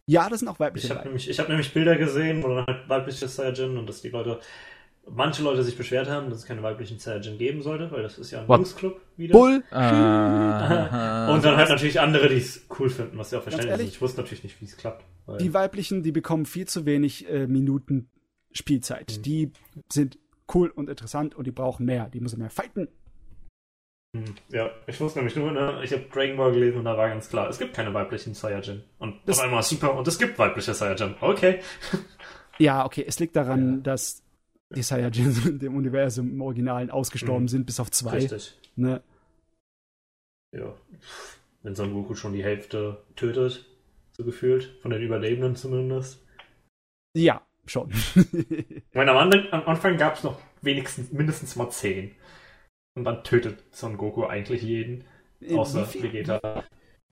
Ja, 0.06 0.28
das 0.28 0.40
sind 0.40 0.48
auch 0.48 0.60
weibliche. 0.60 0.88
Ich 0.88 0.94
habe 0.94 1.06
nämlich, 1.06 1.40
hab 1.40 1.50
nämlich 1.50 1.74
Bilder 1.74 1.96
gesehen, 1.96 2.44
wo 2.44 2.50
dann 2.50 2.66
halt 2.66 2.90
weibliche 2.90 3.28
Saiyajin 3.28 3.78
und 3.78 3.88
dass 3.88 4.02
die 4.02 4.10
Leute, 4.10 4.40
manche 5.08 5.42
Leute 5.44 5.64
sich 5.64 5.78
beschwert 5.78 6.10
haben, 6.10 6.30
dass 6.30 6.40
es 6.40 6.46
keine 6.46 6.62
weiblichen 6.62 7.00
Saiyajin 7.00 7.38
geben 7.38 7.62
sollte, 7.62 7.90
weil 7.92 8.04
das 8.04 8.18
ist 8.18 8.32
ja 8.32 8.42
ein 8.42 8.48
Jungsclub 8.48 9.00
wieder. 9.18 9.32
Bull! 9.32 9.64
Uh, 9.72 9.76
und 9.76 11.46
dann 11.46 11.56
halt 11.56 11.70
natürlich 11.70 12.00
andere, 12.00 12.28
die 12.28 12.38
es 12.38 12.66
cool 12.78 12.90
finden, 12.90 13.18
was 13.18 13.32
ja 13.32 13.40
auch 13.40 13.44
verständlich 13.44 13.88
ist. 13.88 13.94
Ich 13.94 14.02
wusste 14.02 14.22
natürlich 14.22 14.44
nicht, 14.44 14.60
wie 14.60 14.66
es 14.66 14.78
klappt. 14.78 15.06
Die 15.40 15.54
weiblichen, 15.54 16.04
die 16.04 16.12
bekommen 16.12 16.46
viel 16.46 16.68
zu 16.68 16.86
wenig 16.86 17.30
äh, 17.30 17.48
Minuten 17.48 18.10
Spielzeit. 18.52 19.18
Mhm. 19.18 19.22
Die 19.22 19.52
sind 19.92 20.18
cool 20.54 20.70
und 20.70 20.90
interessant 20.90 21.36
und 21.36 21.46
die 21.46 21.52
brauchen 21.52 21.86
mehr. 21.86 22.10
Die 22.10 22.20
müssen 22.20 22.40
mehr 22.40 22.50
fighten. 22.50 22.88
Hm, 24.16 24.36
ja, 24.50 24.72
ich 24.88 25.00
wusste 25.00 25.20
nämlich 25.20 25.36
nur, 25.36 25.52
ne, 25.52 25.82
ich 25.84 25.92
habe 25.94 26.04
Dragon 26.12 26.38
Ball 26.38 26.52
gelesen 26.52 26.80
und 26.80 26.86
da 26.86 26.98
war 26.98 27.10
ganz 27.10 27.30
klar, 27.30 27.48
es 27.48 27.60
gibt 27.60 27.76
keine 27.76 27.94
weiblichen 27.94 28.34
Saiyajin. 28.34 28.84
Und 28.98 29.20
das 29.26 29.38
auf 29.38 29.46
einmal 29.46 29.62
super, 29.62 29.96
und 29.96 30.08
es 30.08 30.18
gibt 30.18 30.40
weibliche 30.40 30.74
Saiyajin. 30.74 31.16
Okay. 31.22 31.60
Ja, 32.62 32.86
okay, 32.86 33.06
es 33.08 33.18
liegt 33.20 33.38
daran, 33.38 33.76
ja. 33.76 33.82
dass 33.84 34.22
die 34.76 34.84
Saiyajins 34.84 35.46
in 35.46 35.60
dem 35.60 35.78
Universum 35.78 36.30
im 36.30 36.42
Originalen 36.42 36.92
ausgestorben 36.92 37.44
mhm. 37.44 37.48
sind, 37.48 37.66
bis 37.66 37.80
auf 37.80 37.90
zwei. 37.90 38.18
Richtig. 38.18 38.60
Ne? 38.76 39.02
Ja. 40.54 40.76
Wenn 41.64 41.76
Son 41.76 41.94
Goku 41.94 42.16
schon 42.16 42.34
die 42.34 42.44
Hälfte 42.44 43.02
tötet, 43.16 43.66
so 44.12 44.26
gefühlt, 44.26 44.78
von 44.82 44.92
den 44.92 45.02
Überlebenden 45.02 45.56
zumindest. 45.56 46.22
Ja, 47.16 47.48
schon. 47.70 47.92
ich 47.92 48.84
meine, 48.94 49.12
am, 49.12 49.32
am 49.52 49.68
Anfang 49.68 49.98
gab 49.98 50.16
es 50.16 50.24
noch 50.24 50.40
wenigstens 50.62 51.12
mindestens 51.12 51.56
mal 51.56 51.70
zehn. 51.70 52.16
Und 52.96 53.06
dann 53.06 53.24
tötet 53.24 53.64
Son 53.72 53.98
Goku 53.98 54.26
eigentlich 54.26 54.62
jeden. 54.62 55.06
Äh, 55.42 55.56
außer 55.56 55.88
wie 55.88 55.92
viel, 55.92 56.04
Vegeta. 56.04 56.64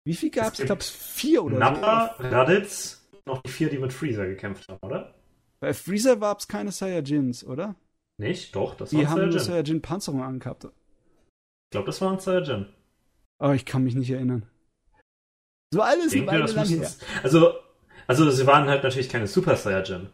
Wie, 0.03 0.13
viel 0.13 0.31
gab 0.31 0.53
es? 0.53 0.59
Ich 0.59 0.65
glaube, 0.65 0.83
vier 0.83 1.43
oder 1.43 1.57
Nappa, 1.57 2.15
so. 2.17 2.27
Raditz, 2.27 3.07
noch 3.25 3.41
die 3.41 3.49
vier, 3.49 3.69
die 3.69 3.77
mit 3.77 3.93
Freezer 3.93 4.25
gekämpft 4.25 4.67
haben, 4.67 4.79
oder? 4.81 5.15
Bei 5.59 5.73
Freezer 5.73 6.17
gab 6.17 6.39
es 6.39 6.47
keine 6.47 6.71
Saiyajins, 6.71 7.45
oder? 7.45 7.75
Nicht? 8.17 8.55
Doch, 8.55 8.75
das 8.75 8.89
die 8.89 8.97
waren 8.97 9.05
Saiyajin. 9.05 9.31
Die 9.31 9.37
haben 9.37 9.45
Saiyajin-Panzerung 9.45 10.23
angehabt. 10.23 10.65
Ich 10.65 11.71
glaube, 11.71 11.85
das 11.85 12.01
waren 12.01 12.19
Saiyajin. 12.19 12.67
Aber 13.39 13.55
ich 13.55 13.65
kann 13.65 13.83
mich 13.83 13.95
nicht 13.95 14.09
erinnern. 14.09 14.47
So 15.73 15.81
alles 15.81 16.13
Weile 16.13 16.45
lang 16.45 16.67
her. 16.67 16.91
Also, 17.23 17.53
also 18.07 18.29
sie 18.31 18.47
waren 18.47 18.67
halt 18.67 18.83
natürlich 18.83 19.09
keine 19.09 19.27
Super 19.27 19.55
Saiyajin. 19.55 20.09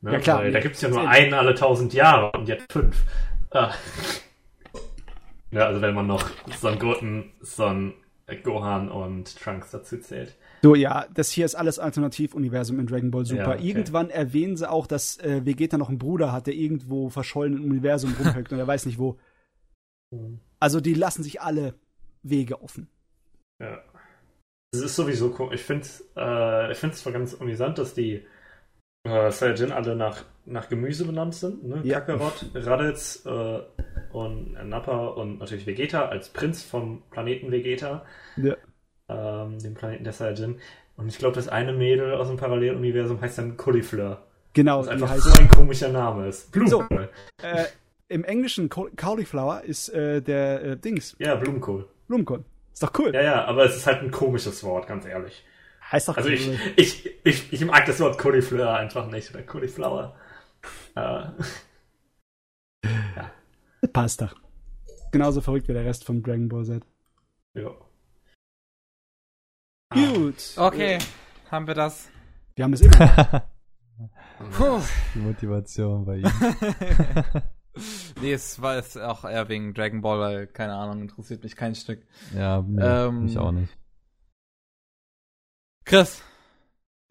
Ne? 0.00 0.12
Ja 0.12 0.18
klar. 0.18 0.38
Weil 0.40 0.52
da 0.52 0.60
gibt 0.60 0.76
es 0.76 0.80
ja 0.80 0.88
nur 0.88 1.08
einen 1.08 1.34
alle 1.34 1.54
tausend 1.54 1.92
Jahre 1.94 2.32
und 2.32 2.48
jetzt 2.48 2.72
fünf. 2.72 3.04
Ah. 3.50 3.72
Ja, 5.50 5.66
also 5.66 5.80
wenn 5.80 5.94
man 5.94 6.06
noch 6.06 6.28
Son 6.58 6.78
Goten, 6.78 7.32
Son 7.40 7.94
Gohan 8.42 8.90
und 8.90 9.36
Trunks 9.38 9.70
dazu 9.70 9.98
zählt. 9.98 10.36
So, 10.62 10.74
ja, 10.74 11.06
das 11.14 11.30
hier 11.30 11.44
ist 11.44 11.54
alles 11.54 11.78
Alternativuniversum 11.78 12.80
in 12.80 12.86
Dragon 12.86 13.10
Ball 13.10 13.24
Super. 13.24 13.42
Ja, 13.42 13.54
okay. 13.54 13.68
Irgendwann 13.68 14.10
erwähnen 14.10 14.56
sie 14.56 14.68
auch, 14.68 14.86
dass 14.86 15.18
äh, 15.18 15.44
Vegeta 15.44 15.78
noch 15.78 15.88
einen 15.88 15.98
Bruder 15.98 16.32
hat, 16.32 16.48
der 16.48 16.54
irgendwo 16.54 17.08
verschollen 17.08 17.56
im 17.56 17.64
Universum 17.64 18.14
rumhängt 18.18 18.50
und 18.50 18.58
er 18.58 18.66
weiß 18.66 18.86
nicht 18.86 18.98
wo. 18.98 19.18
Also 20.58 20.80
die 20.80 20.94
lassen 20.94 21.22
sich 21.22 21.42
alle 21.42 21.74
Wege 22.22 22.62
offen. 22.62 22.88
Ja. 23.60 23.82
Es 24.72 24.80
ist 24.80 24.96
sowieso 24.96 25.34
cool. 25.38 25.52
Ich 25.52 25.62
finde 25.62 25.82
es 25.82 26.08
äh, 26.16 26.72
ich 26.72 26.92
zwar 26.94 27.12
ganz 27.12 27.34
amüsant, 27.38 27.76
dass 27.76 27.92
die 27.92 28.24
äh, 29.06 29.30
Saiyajin 29.30 29.72
alle 29.72 29.96
nach, 29.96 30.24
nach 30.44 30.68
Gemüse 30.68 31.04
benannt 31.04 31.34
sind. 31.34 31.64
Ne? 31.64 31.80
Ja. 31.84 32.00
Kakarot, 32.00 32.46
Raditz 32.54 33.24
äh, 33.26 33.60
und 34.12 34.56
Nappa 34.68 35.06
und 35.08 35.38
natürlich 35.38 35.66
Vegeta 35.66 36.06
als 36.06 36.28
Prinz 36.28 36.62
vom 36.62 37.02
Planeten 37.10 37.50
Vegeta. 37.50 38.04
Ja. 38.36 38.56
Ähm, 39.08 39.58
dem 39.58 39.74
Planeten 39.74 40.04
der 40.04 40.12
Saiyajin. 40.12 40.58
Und 40.96 41.08
ich 41.08 41.18
glaube, 41.18 41.34
das 41.34 41.48
eine 41.48 41.72
Mädel 41.72 42.14
aus 42.14 42.28
dem 42.28 42.36
Paralleluniversum 42.36 43.20
heißt 43.20 43.38
dann 43.38 43.56
Cauliflower. 43.56 44.22
Genau. 44.54 44.80
Was 44.80 44.88
einfach 44.88 45.14
so 45.16 45.38
ein 45.38 45.48
komischer 45.48 45.90
Name 45.90 46.28
ist. 46.28 46.50
Blumenkohl. 46.50 47.10
So, 47.40 47.46
äh, 47.46 47.64
Im 48.08 48.24
Englischen 48.24 48.70
Cauliflower 48.70 49.62
ist 49.62 49.90
äh, 49.90 50.22
der 50.22 50.62
äh, 50.62 50.76
Dings. 50.78 51.14
Ja, 51.18 51.34
Blumenkohl. 51.34 51.86
Blumenkohl. 52.08 52.44
Ist 52.72 52.82
doch 52.82 52.92
cool. 52.98 53.14
Ja, 53.14 53.22
ja, 53.22 53.44
aber 53.44 53.66
es 53.66 53.76
ist 53.76 53.86
halt 53.86 54.02
ein 54.02 54.10
komisches 54.10 54.64
Wort, 54.64 54.86
ganz 54.86 55.04
ehrlich. 55.04 55.44
Heißt 55.90 56.08
doch 56.08 56.16
Also 56.16 56.28
ich, 56.28 56.48
ich, 56.76 57.24
ich, 57.24 57.52
ich 57.52 57.64
mag 57.64 57.86
das 57.86 58.00
Wort 58.00 58.18
Cauliflower 58.18 58.74
einfach 58.74 59.06
nicht, 59.08 59.30
oder 59.30 59.42
Cauliflower. 59.42 60.16
Äh, 60.94 61.00
ja. 62.84 63.30
Passt 63.92 64.20
doch. 64.20 64.34
Genauso 65.12 65.40
verrückt 65.40 65.68
wie 65.68 65.72
der 65.72 65.84
Rest 65.84 66.04
vom 66.04 66.22
Dragon 66.22 66.48
Ball 66.48 66.64
Z. 66.64 66.84
Ja. 67.54 67.70
Gut. 69.92 70.54
Okay, 70.56 70.98
haben 71.50 71.66
wir 71.68 71.74
das. 71.74 72.10
Wir 72.56 72.64
haben 72.64 72.72
es 72.72 72.80
immer. 72.80 73.48
Puh. 74.52 74.80
Die 75.14 75.20
Motivation 75.20 76.04
bei 76.04 76.16
ihm. 76.16 76.30
nee, 78.20 78.32
es 78.32 78.60
war 78.60 78.76
jetzt 78.76 78.98
auch 78.98 79.24
eher 79.24 79.48
wegen 79.48 79.72
Dragon 79.72 80.00
Ball, 80.00 80.18
weil, 80.18 80.46
keine 80.48 80.74
Ahnung, 80.74 81.02
interessiert 81.02 81.44
mich 81.44 81.54
kein 81.54 81.74
Stück. 81.74 82.04
Ja, 82.34 82.62
nee, 82.66 82.82
ähm, 82.82 83.24
mich 83.24 83.38
auch 83.38 83.52
nicht. 83.52 83.72
Chris, 85.86 86.20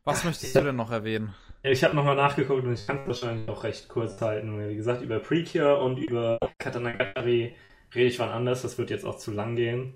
was 0.03 0.25
möchtest 0.25 0.53
du 0.53 0.61
denn 0.61 0.75
noch 0.75 0.91
erwähnen? 0.91 1.33
Ich 1.63 1.81
habe 1.85 1.95
nochmal 1.95 2.17
nachgeguckt 2.17 2.65
und 2.65 2.73
ich 2.73 2.85
kann 2.85 2.99
es 2.99 3.07
wahrscheinlich 3.07 3.47
auch 3.47 3.63
recht 3.63 3.87
kurz 3.87 4.21
halten. 4.21 4.69
Wie 4.69 4.75
gesagt, 4.75 5.01
über 5.01 5.19
Precure 5.19 5.79
und 5.79 5.97
über 5.97 6.37
Katanagatari 6.59 7.55
rede 7.95 8.07
ich 8.07 8.19
wann 8.19 8.29
anders. 8.29 8.63
Das 8.63 8.77
wird 8.77 8.89
jetzt 8.89 9.05
auch 9.05 9.17
zu 9.17 9.31
lang 9.31 9.55
gehen. 9.55 9.93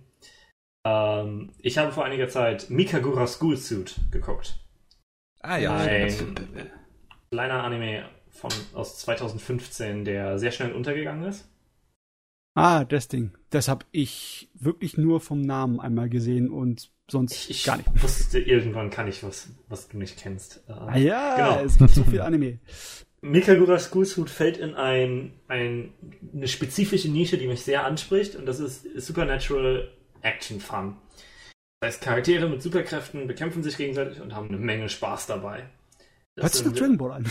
Ähm, 0.86 1.52
ich 1.60 1.78
habe 1.78 1.92
vor 1.92 2.06
einiger 2.06 2.30
Zeit 2.30 2.70
Mikagura 2.70 3.28
School 3.28 3.58
Suit 3.58 3.98
geguckt. 4.12 4.58
Ah 5.42 5.58
ja. 5.58 5.76
Ein 5.76 6.72
kleiner 7.32 7.64
Anime 7.66 8.10
von, 8.30 8.52
aus 8.74 8.98
2015, 9.00 10.06
der 10.06 10.40
sehr 10.40 10.52
schnell 10.52 10.72
untergegangen 10.72 11.28
ist. 11.28 11.52
Ah, 12.56 12.86
das 12.86 13.10
Ding. 13.10 13.38
Das 13.50 13.68
habe 13.68 13.86
ich 13.92 14.50
wirklich 14.54 14.98
nur 14.98 15.20
vom 15.20 15.42
Namen 15.42 15.82
einmal 15.82 16.08
gesehen 16.08 16.50
und 16.50 16.92
sonst 17.12 17.50
ich 17.50 17.64
gar 17.64 17.78
nicht. 17.78 17.90
Ich 17.96 18.04
wusste, 18.04 18.40
irgendwann 18.40 18.90
kann 18.90 19.08
ich 19.08 19.24
was, 19.24 19.50
was 19.68 19.88
du 19.88 19.98
nicht 19.98 20.18
kennst. 20.18 20.64
Äh, 20.68 20.74
ah 20.74 20.98
ja, 20.98 21.36
genau. 21.36 21.66
es 21.66 21.78
gibt 21.78 21.92
so 21.92 22.04
viel 22.04 22.22
Anime. 22.22 22.60
Mikagura 23.22 23.80
School 23.80 24.06
Suit 24.06 24.30
fällt 24.30 24.58
in 24.58 24.76
ein, 24.76 25.34
ein, 25.48 25.94
eine 26.34 26.48
spezifische 26.48 27.10
Nische, 27.10 27.38
die 27.38 27.48
mich 27.48 27.62
sehr 27.62 27.86
anspricht, 27.86 28.36
und 28.36 28.46
das 28.46 28.60
ist 28.60 28.86
Supernatural 28.96 29.92
Action 30.22 30.62
Fun. 30.62 30.96
Das 31.82 31.96
heißt, 31.96 32.04
Charaktere 32.04 32.48
mit 32.50 32.62
Superkräften 32.62 33.28
bekämpfen 33.28 33.64
sich 33.64 33.78
gegenseitig 33.78 34.22
und 34.22 34.36
haben 34.36 34.50
eine 34.50 34.58
Menge 34.58 34.90
Spaß 34.90 35.28
dabei. 35.28 35.70
Hört 36.38 36.54
sich 36.54 36.66
nach 36.66 36.74
Dragon 36.74 36.98
Ball 36.98 37.12
an. 37.12 37.26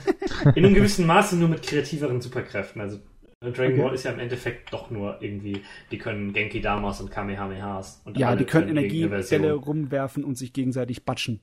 in 0.54 0.64
einem 0.64 0.74
gewissen 0.74 1.06
Maße 1.06 1.36
nur 1.36 1.48
mit 1.48 1.62
kreativeren 1.62 2.20
Superkräften. 2.20 2.80
Also 2.80 2.98
Dragon 3.42 3.72
okay. 3.72 3.82
Ball 3.82 3.94
ist 3.94 4.04
ja 4.04 4.12
im 4.12 4.18
Endeffekt 4.18 4.70
doch 4.70 4.90
nur 4.90 5.22
irgendwie, 5.22 5.62
die 5.90 5.96
können 5.96 6.34
Genki 6.34 6.60
Damas 6.60 7.00
und 7.00 7.10
Kamehamehas. 7.10 8.02
Und 8.04 8.18
ja, 8.18 8.36
die 8.36 8.44
können 8.44 8.68
Energiebälle 8.68 9.54
rumwerfen 9.54 10.24
und 10.24 10.36
sich 10.36 10.52
gegenseitig 10.52 11.06
batschen. 11.06 11.40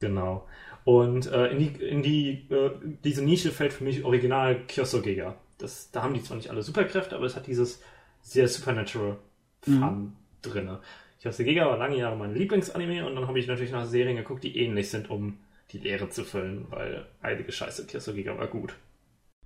Genau. 0.00 0.46
Und 0.84 1.30
äh, 1.30 1.48
in, 1.48 1.58
die, 1.58 1.84
in 1.84 2.02
die, 2.02 2.46
äh, 2.50 2.70
diese 3.04 3.24
Nische 3.24 3.52
fällt 3.52 3.72
für 3.72 3.84
mich 3.84 4.04
original 4.04 4.66
Kyosogega. 4.66 5.36
Das, 5.58 5.90
da 5.92 6.02
haben 6.02 6.14
die 6.14 6.22
zwar 6.22 6.36
nicht 6.36 6.50
alle 6.50 6.62
Superkräfte, 6.62 7.14
aber 7.14 7.26
es 7.26 7.36
hat 7.36 7.46
dieses 7.46 7.80
sehr 8.22 8.48
Supernatural 8.48 9.16
Fun 9.62 9.74
mhm. 9.74 10.12
drin. 10.42 10.76
Kyosogega 11.22 11.66
war 11.66 11.78
lange 11.78 11.98
Jahre 11.98 12.16
mein 12.16 12.34
Lieblingsanime 12.34 13.06
und 13.06 13.14
dann 13.14 13.28
habe 13.28 13.38
ich 13.38 13.46
natürlich 13.46 13.72
nach 13.72 13.86
Serien 13.86 14.16
geguckt, 14.16 14.42
die 14.42 14.58
ähnlich 14.58 14.90
sind, 14.90 15.10
um 15.10 15.38
die 15.70 15.78
Leere 15.78 16.10
zu 16.10 16.24
füllen, 16.24 16.66
weil 16.70 17.06
heilige 17.22 17.52
Scheiße, 17.52 17.86
Kyosogega 17.86 18.36
war 18.36 18.48
gut. 18.48 18.76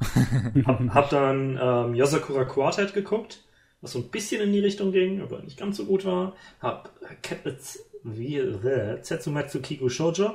hab, 0.67 0.81
hab 0.95 1.11
dann 1.11 1.59
ähm, 1.61 1.95
Yosakura 1.95 2.45
Quartet 2.45 2.95
geguckt, 2.95 3.45
was 3.81 3.93
so 3.93 3.99
ein 3.99 4.11
bisschen 4.11 4.43
in 4.43 4.53
die 4.53 4.61
Richtung 4.61 4.93
ging, 4.93 5.21
aber 5.21 5.43
nicht 5.43 5.59
ganz 5.59 5.77
so 5.77 5.85
gut 5.85 6.05
war. 6.05 6.35
Hab 6.61 6.91
Cat, 7.23 7.45
wie, 8.03 8.37
äh, 8.39 9.01
Zetsumetsu 9.03 9.61
Kiku 9.61 9.89
Shoujo, 9.89 10.35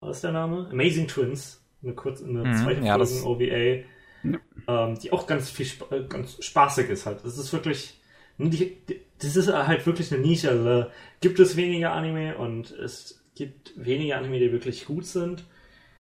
was 0.00 0.16
ist 0.16 0.24
der 0.24 0.32
Name? 0.32 0.68
Amazing 0.70 1.06
Twins, 1.06 1.64
eine 1.82 1.94
kurze, 1.94 2.24
eine 2.24 2.44
mhm, 2.44 2.56
zweite 2.56 2.84
ja, 2.84 2.98
Folge 2.98 3.24
OVA, 3.24 3.84
ja. 4.24 4.38
ähm, 4.66 4.98
die 4.98 5.12
auch 5.12 5.26
ganz 5.26 5.50
viel, 5.50 5.66
äh, 5.90 6.02
ganz 6.08 6.44
spaßig 6.44 6.90
ist 6.90 7.06
halt. 7.06 7.24
Das 7.24 7.38
ist 7.38 7.52
wirklich, 7.52 8.00
die, 8.38 8.78
das 9.18 9.36
ist 9.36 9.52
halt 9.52 9.86
wirklich 9.86 10.12
eine 10.12 10.22
Nische. 10.22 10.50
Also 10.50 10.86
gibt 11.20 11.38
es 11.38 11.56
weniger 11.56 11.92
Anime 11.92 12.36
und 12.36 12.72
es 12.72 13.24
gibt 13.34 13.72
weniger 13.76 14.18
Anime, 14.18 14.40
die 14.40 14.52
wirklich 14.52 14.86
gut 14.86 15.06
sind, 15.06 15.44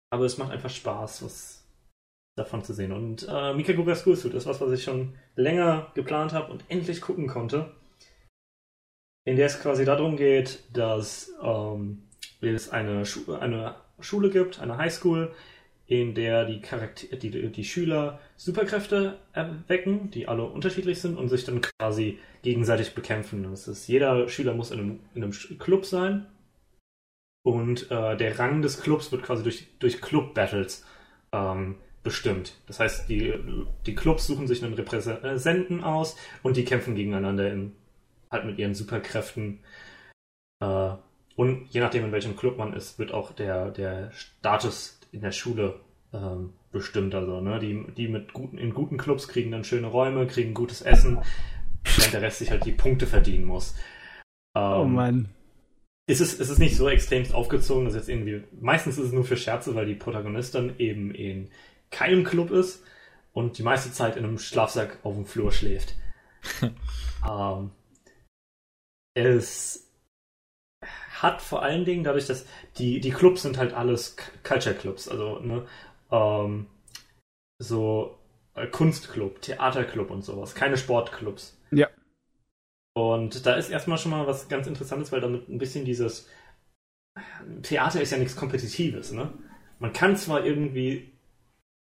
aber 0.09 0.25
es 0.25 0.37
macht 0.37 0.51
einfach 0.51 0.69
Spaß, 0.69 1.23
was 1.23 1.60
davon 2.35 2.63
zu 2.63 2.73
sehen. 2.73 2.91
Und 2.91 3.27
äh, 3.29 3.53
Mikaguga 3.53 3.95
School 3.95 4.15
Suit 4.15 4.33
ist 4.33 4.45
was, 4.45 4.61
was 4.61 4.71
ich 4.71 4.83
schon 4.83 5.15
länger 5.35 5.91
geplant 5.95 6.33
habe 6.33 6.51
und 6.51 6.63
endlich 6.69 7.01
gucken 7.01 7.27
konnte. 7.27 7.71
In 9.25 9.35
der 9.35 9.47
es 9.47 9.61
quasi 9.61 9.85
darum 9.85 10.17
geht, 10.17 10.63
dass 10.73 11.31
ähm, 11.43 12.03
es 12.41 12.69
eine, 12.69 13.05
Schu 13.05 13.33
eine 13.33 13.75
Schule 13.99 14.29
gibt, 14.29 14.59
eine 14.59 14.77
Highschool, 14.77 15.33
in 15.85 16.15
der 16.15 16.45
die, 16.45 16.61
Charakter 16.61 17.17
die, 17.17 17.51
die 17.51 17.63
Schüler 17.65 18.19
Superkräfte 18.37 19.17
erwecken, 19.33 20.09
die 20.09 20.27
alle 20.27 20.45
unterschiedlich 20.45 21.01
sind 21.01 21.17
und 21.17 21.27
sich 21.27 21.43
dann 21.43 21.61
quasi 21.61 22.17
gegenseitig 22.43 22.95
bekämpfen. 22.95 23.43
Das 23.43 23.67
ist, 23.67 23.87
jeder 23.87 24.27
Schüler 24.29 24.53
muss 24.53 24.71
in 24.71 24.79
einem, 24.79 24.99
in 25.13 25.23
einem 25.23 25.33
Club 25.59 25.85
sein 25.85 26.27
und 27.43 27.91
äh, 27.91 28.15
der 28.15 28.39
Rang 28.39 28.61
des 28.61 28.81
Clubs 28.81 29.11
wird 29.11 29.23
quasi 29.23 29.43
durch, 29.43 29.67
durch 29.79 30.01
Club-Battles 30.01 30.85
ähm, 31.33 31.75
bestimmt. 32.03 32.59
Das 32.67 32.79
heißt, 32.79 33.09
die, 33.09 33.33
die 33.85 33.95
Clubs 33.95 34.27
suchen 34.27 34.47
sich 34.47 34.63
einen 34.63 34.73
Repräsentanten 34.73 35.83
aus 35.83 36.17
und 36.43 36.57
die 36.57 36.65
kämpfen 36.65 36.95
gegeneinander 36.95 37.51
in, 37.51 37.73
halt 38.29 38.45
mit 38.45 38.57
ihren 38.57 38.73
Superkräften. 38.73 39.59
Äh, 40.61 40.93
und 41.35 41.67
je 41.69 41.79
nachdem, 41.79 42.05
in 42.05 42.11
welchem 42.11 42.35
Club 42.35 42.57
man 42.57 42.73
ist, 42.73 42.99
wird 42.99 43.13
auch 43.13 43.31
der, 43.31 43.71
der 43.71 44.11
Status 44.11 44.99
in 45.11 45.21
der 45.21 45.31
Schule 45.31 45.79
ähm, 46.13 46.53
bestimmt. 46.71 47.15
Also, 47.15 47.41
ne, 47.41 47.59
die, 47.59 47.85
die 47.95 48.07
mit 48.07 48.33
guten, 48.33 48.57
in 48.57 48.73
guten 48.73 48.97
Clubs 48.97 49.27
kriegen 49.27 49.51
dann 49.51 49.63
schöne 49.63 49.87
Räume, 49.87 50.27
kriegen 50.27 50.53
gutes 50.53 50.81
Essen, 50.81 51.19
während 51.95 52.13
der 52.13 52.21
Rest 52.21 52.39
sich 52.39 52.51
halt 52.51 52.65
die 52.65 52.71
Punkte 52.71 53.07
verdienen 53.07 53.45
muss. 53.45 53.75
Ähm, 54.55 54.63
oh 54.63 54.85
Mann. 54.85 55.29
Ist 56.07 56.19
es, 56.19 56.33
ist 56.33 56.49
es 56.49 56.57
nicht 56.57 56.75
so 56.75 56.89
extremst 56.89 57.33
aufgezogen, 57.33 57.85
dass 57.85 57.95
jetzt 57.95 58.09
irgendwie, 58.09 58.43
meistens 58.59 58.97
ist 58.97 59.05
es 59.05 59.13
nur 59.13 59.23
für 59.23 59.37
Scherze, 59.37 59.75
weil 59.75 59.85
die 59.85 59.95
Protagonistin 59.95 60.73
eben 60.77 61.13
in 61.13 61.49
keinem 61.91 62.23
Club 62.23 62.51
ist 62.51 62.83
und 63.33 63.57
die 63.57 63.63
meiste 63.63 63.91
Zeit 63.91 64.17
in 64.17 64.25
einem 64.25 64.39
Schlafsack 64.39 64.97
auf 65.03 65.15
dem 65.15 65.25
Flur 65.25 65.51
schläft. 65.51 65.95
ähm, 67.29 67.71
es 69.13 69.91
hat 71.11 71.41
vor 71.41 71.61
allen 71.61 71.85
Dingen 71.85 72.03
dadurch, 72.03 72.25
dass 72.25 72.45
die, 72.77 72.99
die 72.99 73.11
Clubs 73.11 73.43
sind 73.43 73.57
halt 73.57 73.73
alles 73.73 74.15
Culture 74.43 74.73
Clubs, 74.73 75.07
also 75.07 75.39
ne, 75.39 75.67
ähm, 76.11 76.67
so 77.59 78.17
äh, 78.55 78.67
Kunstclub, 78.67 79.41
Theaterclub 79.41 80.09
und 80.09 80.23
sowas, 80.23 80.55
keine 80.55 80.77
Sportclubs. 80.77 81.57
Ja. 81.71 81.87
Und 82.93 83.45
da 83.45 83.55
ist 83.55 83.69
erstmal 83.69 83.97
schon 83.97 84.11
mal 84.11 84.27
was 84.27 84.49
ganz 84.49 84.67
Interessantes, 84.67 85.11
weil 85.11 85.21
damit 85.21 85.47
ein 85.47 85.59
bisschen 85.59 85.85
dieses 85.85 86.27
Theater 87.61 88.01
ist 88.01 88.11
ja 88.11 88.17
nichts 88.17 88.35
Kompetitives, 88.35 89.11
ne? 89.11 89.31
Man 89.79 89.93
kann 89.93 90.15
zwar 90.15 90.45
irgendwie 90.45 91.11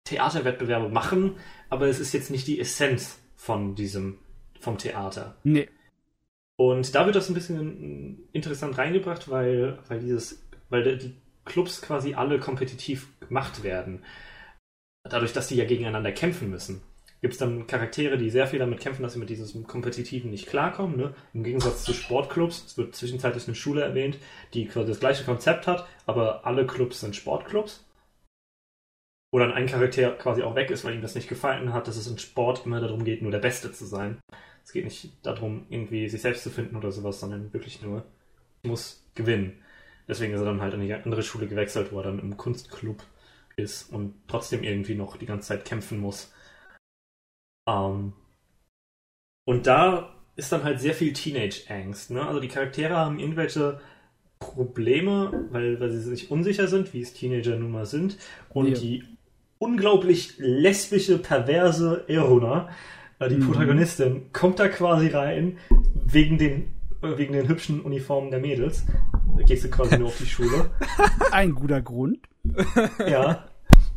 Theaterwettbewerbe 0.07 0.89
machen, 0.89 1.35
aber 1.69 1.87
es 1.87 1.99
ist 1.99 2.13
jetzt 2.13 2.31
nicht 2.31 2.47
die 2.47 2.59
Essenz 2.59 3.19
von 3.35 3.75
diesem, 3.75 4.19
vom 4.59 4.77
Theater. 4.77 5.35
Nee. 5.43 5.69
Und 6.55 6.95
da 6.95 7.05
wird 7.05 7.15
das 7.15 7.29
ein 7.29 7.35
bisschen 7.35 8.27
interessant 8.31 8.77
reingebracht, 8.77 9.29
weil, 9.29 9.77
weil 9.87 9.99
dieses, 9.99 10.43
weil 10.69 10.97
die 10.97 11.15
Clubs 11.45 11.81
quasi 11.81 12.13
alle 12.15 12.39
kompetitiv 12.39 13.07
gemacht 13.19 13.63
werden. 13.63 14.03
Dadurch, 15.03 15.33
dass 15.33 15.47
die 15.47 15.55
ja 15.55 15.65
gegeneinander 15.65 16.11
kämpfen 16.11 16.49
müssen. 16.49 16.81
Gibt 17.21 17.33
es 17.33 17.39
dann 17.39 17.65
Charaktere, 17.67 18.17
die 18.17 18.29
sehr 18.29 18.47
viel 18.47 18.59
damit 18.59 18.79
kämpfen, 18.79 19.01
dass 19.01 19.13
sie 19.13 19.19
mit 19.19 19.29
diesem 19.29 19.65
Kompetitiven 19.65 20.29
nicht 20.29 20.47
klarkommen. 20.47 20.97
Ne? 20.97 21.15
Im 21.33 21.43
Gegensatz 21.43 21.83
zu 21.83 21.93
Sportclubs, 21.93 22.65
es 22.65 22.77
wird 22.77 22.95
zwischenzeitlich 22.95 23.47
eine 23.47 23.55
Schule 23.55 23.81
erwähnt, 23.81 24.17
die 24.53 24.67
quasi 24.67 24.89
das 24.89 24.99
gleiche 24.99 25.23
Konzept 25.23 25.65
hat, 25.65 25.87
aber 26.05 26.45
alle 26.45 26.67
Clubs 26.67 26.99
sind 26.99 27.15
Sportclubs. 27.15 27.86
Wo 29.31 29.39
dann 29.39 29.51
ein 29.51 29.67
Charakter 29.67 30.11
quasi 30.11 30.41
auch 30.41 30.55
weg 30.55 30.71
ist, 30.71 30.85
weil 30.85 30.95
ihm 30.95 31.01
das 31.01 31.15
nicht 31.15 31.27
gefallen 31.27 31.73
hat, 31.73 31.87
dass 31.87 31.97
es 31.97 32.07
in 32.07 32.17
Sport 32.17 32.65
immer 32.65 32.79
darum 32.79 33.03
geht, 33.03 33.21
nur 33.21 33.31
der 33.31 33.39
Beste 33.39 33.71
zu 33.71 33.85
sein. 33.85 34.19
Es 34.63 34.71
geht 34.71 34.85
nicht 34.85 35.25
darum, 35.25 35.65
irgendwie 35.69 36.07
sich 36.07 36.21
selbst 36.21 36.43
zu 36.43 36.49
finden 36.49 36.75
oder 36.75 36.91
sowas, 36.91 37.19
sondern 37.19 37.53
wirklich 37.53 37.81
nur, 37.81 38.05
ich 38.61 38.69
muss 38.69 39.05
gewinnen. 39.15 39.61
Deswegen 40.07 40.33
ist 40.33 40.39
er 40.39 40.45
dann 40.45 40.61
halt 40.61 40.73
in 40.73 40.81
die 40.81 40.93
andere 40.93 41.23
Schule 41.23 41.47
gewechselt, 41.47 41.91
wo 41.91 41.99
er 41.99 42.03
dann 42.03 42.19
im 42.19 42.37
Kunstclub 42.37 43.03
ist 43.57 43.91
und 43.91 44.13
trotzdem 44.27 44.63
irgendwie 44.63 44.95
noch 44.95 45.17
die 45.17 45.25
ganze 45.25 45.49
Zeit 45.49 45.65
kämpfen 45.65 45.99
muss. 45.99 46.33
Ähm, 47.67 48.13
und 49.45 49.67
da 49.67 50.15
ist 50.35 50.51
dann 50.51 50.63
halt 50.63 50.79
sehr 50.79 50.93
viel 50.93 51.13
Teenage-Angst. 51.13 52.11
Ne? 52.11 52.25
Also 52.25 52.39
die 52.39 52.47
Charaktere 52.47 52.95
haben 52.95 53.19
irgendwelche 53.19 53.81
Probleme, 54.39 55.47
weil, 55.51 55.79
weil 55.79 55.89
sie 55.89 56.01
sich 56.01 56.29
unsicher 56.29 56.67
sind, 56.67 56.93
wie 56.93 57.01
es 57.01 57.13
Teenager 57.13 57.57
nun 57.57 57.71
mal 57.71 57.85
sind. 57.85 58.17
Und 58.49 58.67
ja. 58.67 58.73
die 58.75 59.16
unglaublich 59.59 60.33
lesbische, 60.37 61.17
perverse 61.17 62.05
Eruna 62.07 62.69
die 63.25 63.35
mhm. 63.35 63.47
Protagonistin 63.47 64.31
kommt 64.31 64.59
da 64.59 64.67
quasi 64.67 65.07
rein 65.07 65.57
wegen 66.05 66.37
den, 66.37 66.73
äh, 67.01 67.17
wegen 67.17 67.33
den 67.33 67.47
hübschen 67.47 67.81
Uniformen 67.81 68.29
der 68.29 68.39
Mädels. 68.39 68.85
Da 69.37 69.43
gehst 69.43 69.65
du 69.65 69.69
quasi 69.69 69.97
nur 69.97 70.07
auf 70.07 70.17
die 70.17 70.27
Schule. 70.27 70.69
Ein 71.31 71.55
guter 71.55 71.81
Grund. 71.81 72.19
Ja. 73.07 73.45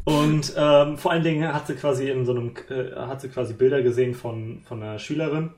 Und 0.04 0.54
ähm, 0.56 0.96
vor 0.96 1.12
allen 1.12 1.22
Dingen 1.22 1.52
hat 1.52 1.66
sie 1.66 1.74
quasi 1.74 2.08
in 2.10 2.24
so 2.24 2.32
einem, 2.32 2.54
äh, 2.70 2.96
hat 2.96 3.20
sie 3.20 3.28
quasi 3.28 3.52
Bilder 3.52 3.82
gesehen 3.82 4.14
von, 4.14 4.62
von 4.64 4.82
einer 4.82 4.98
Schülerin, 4.98 5.50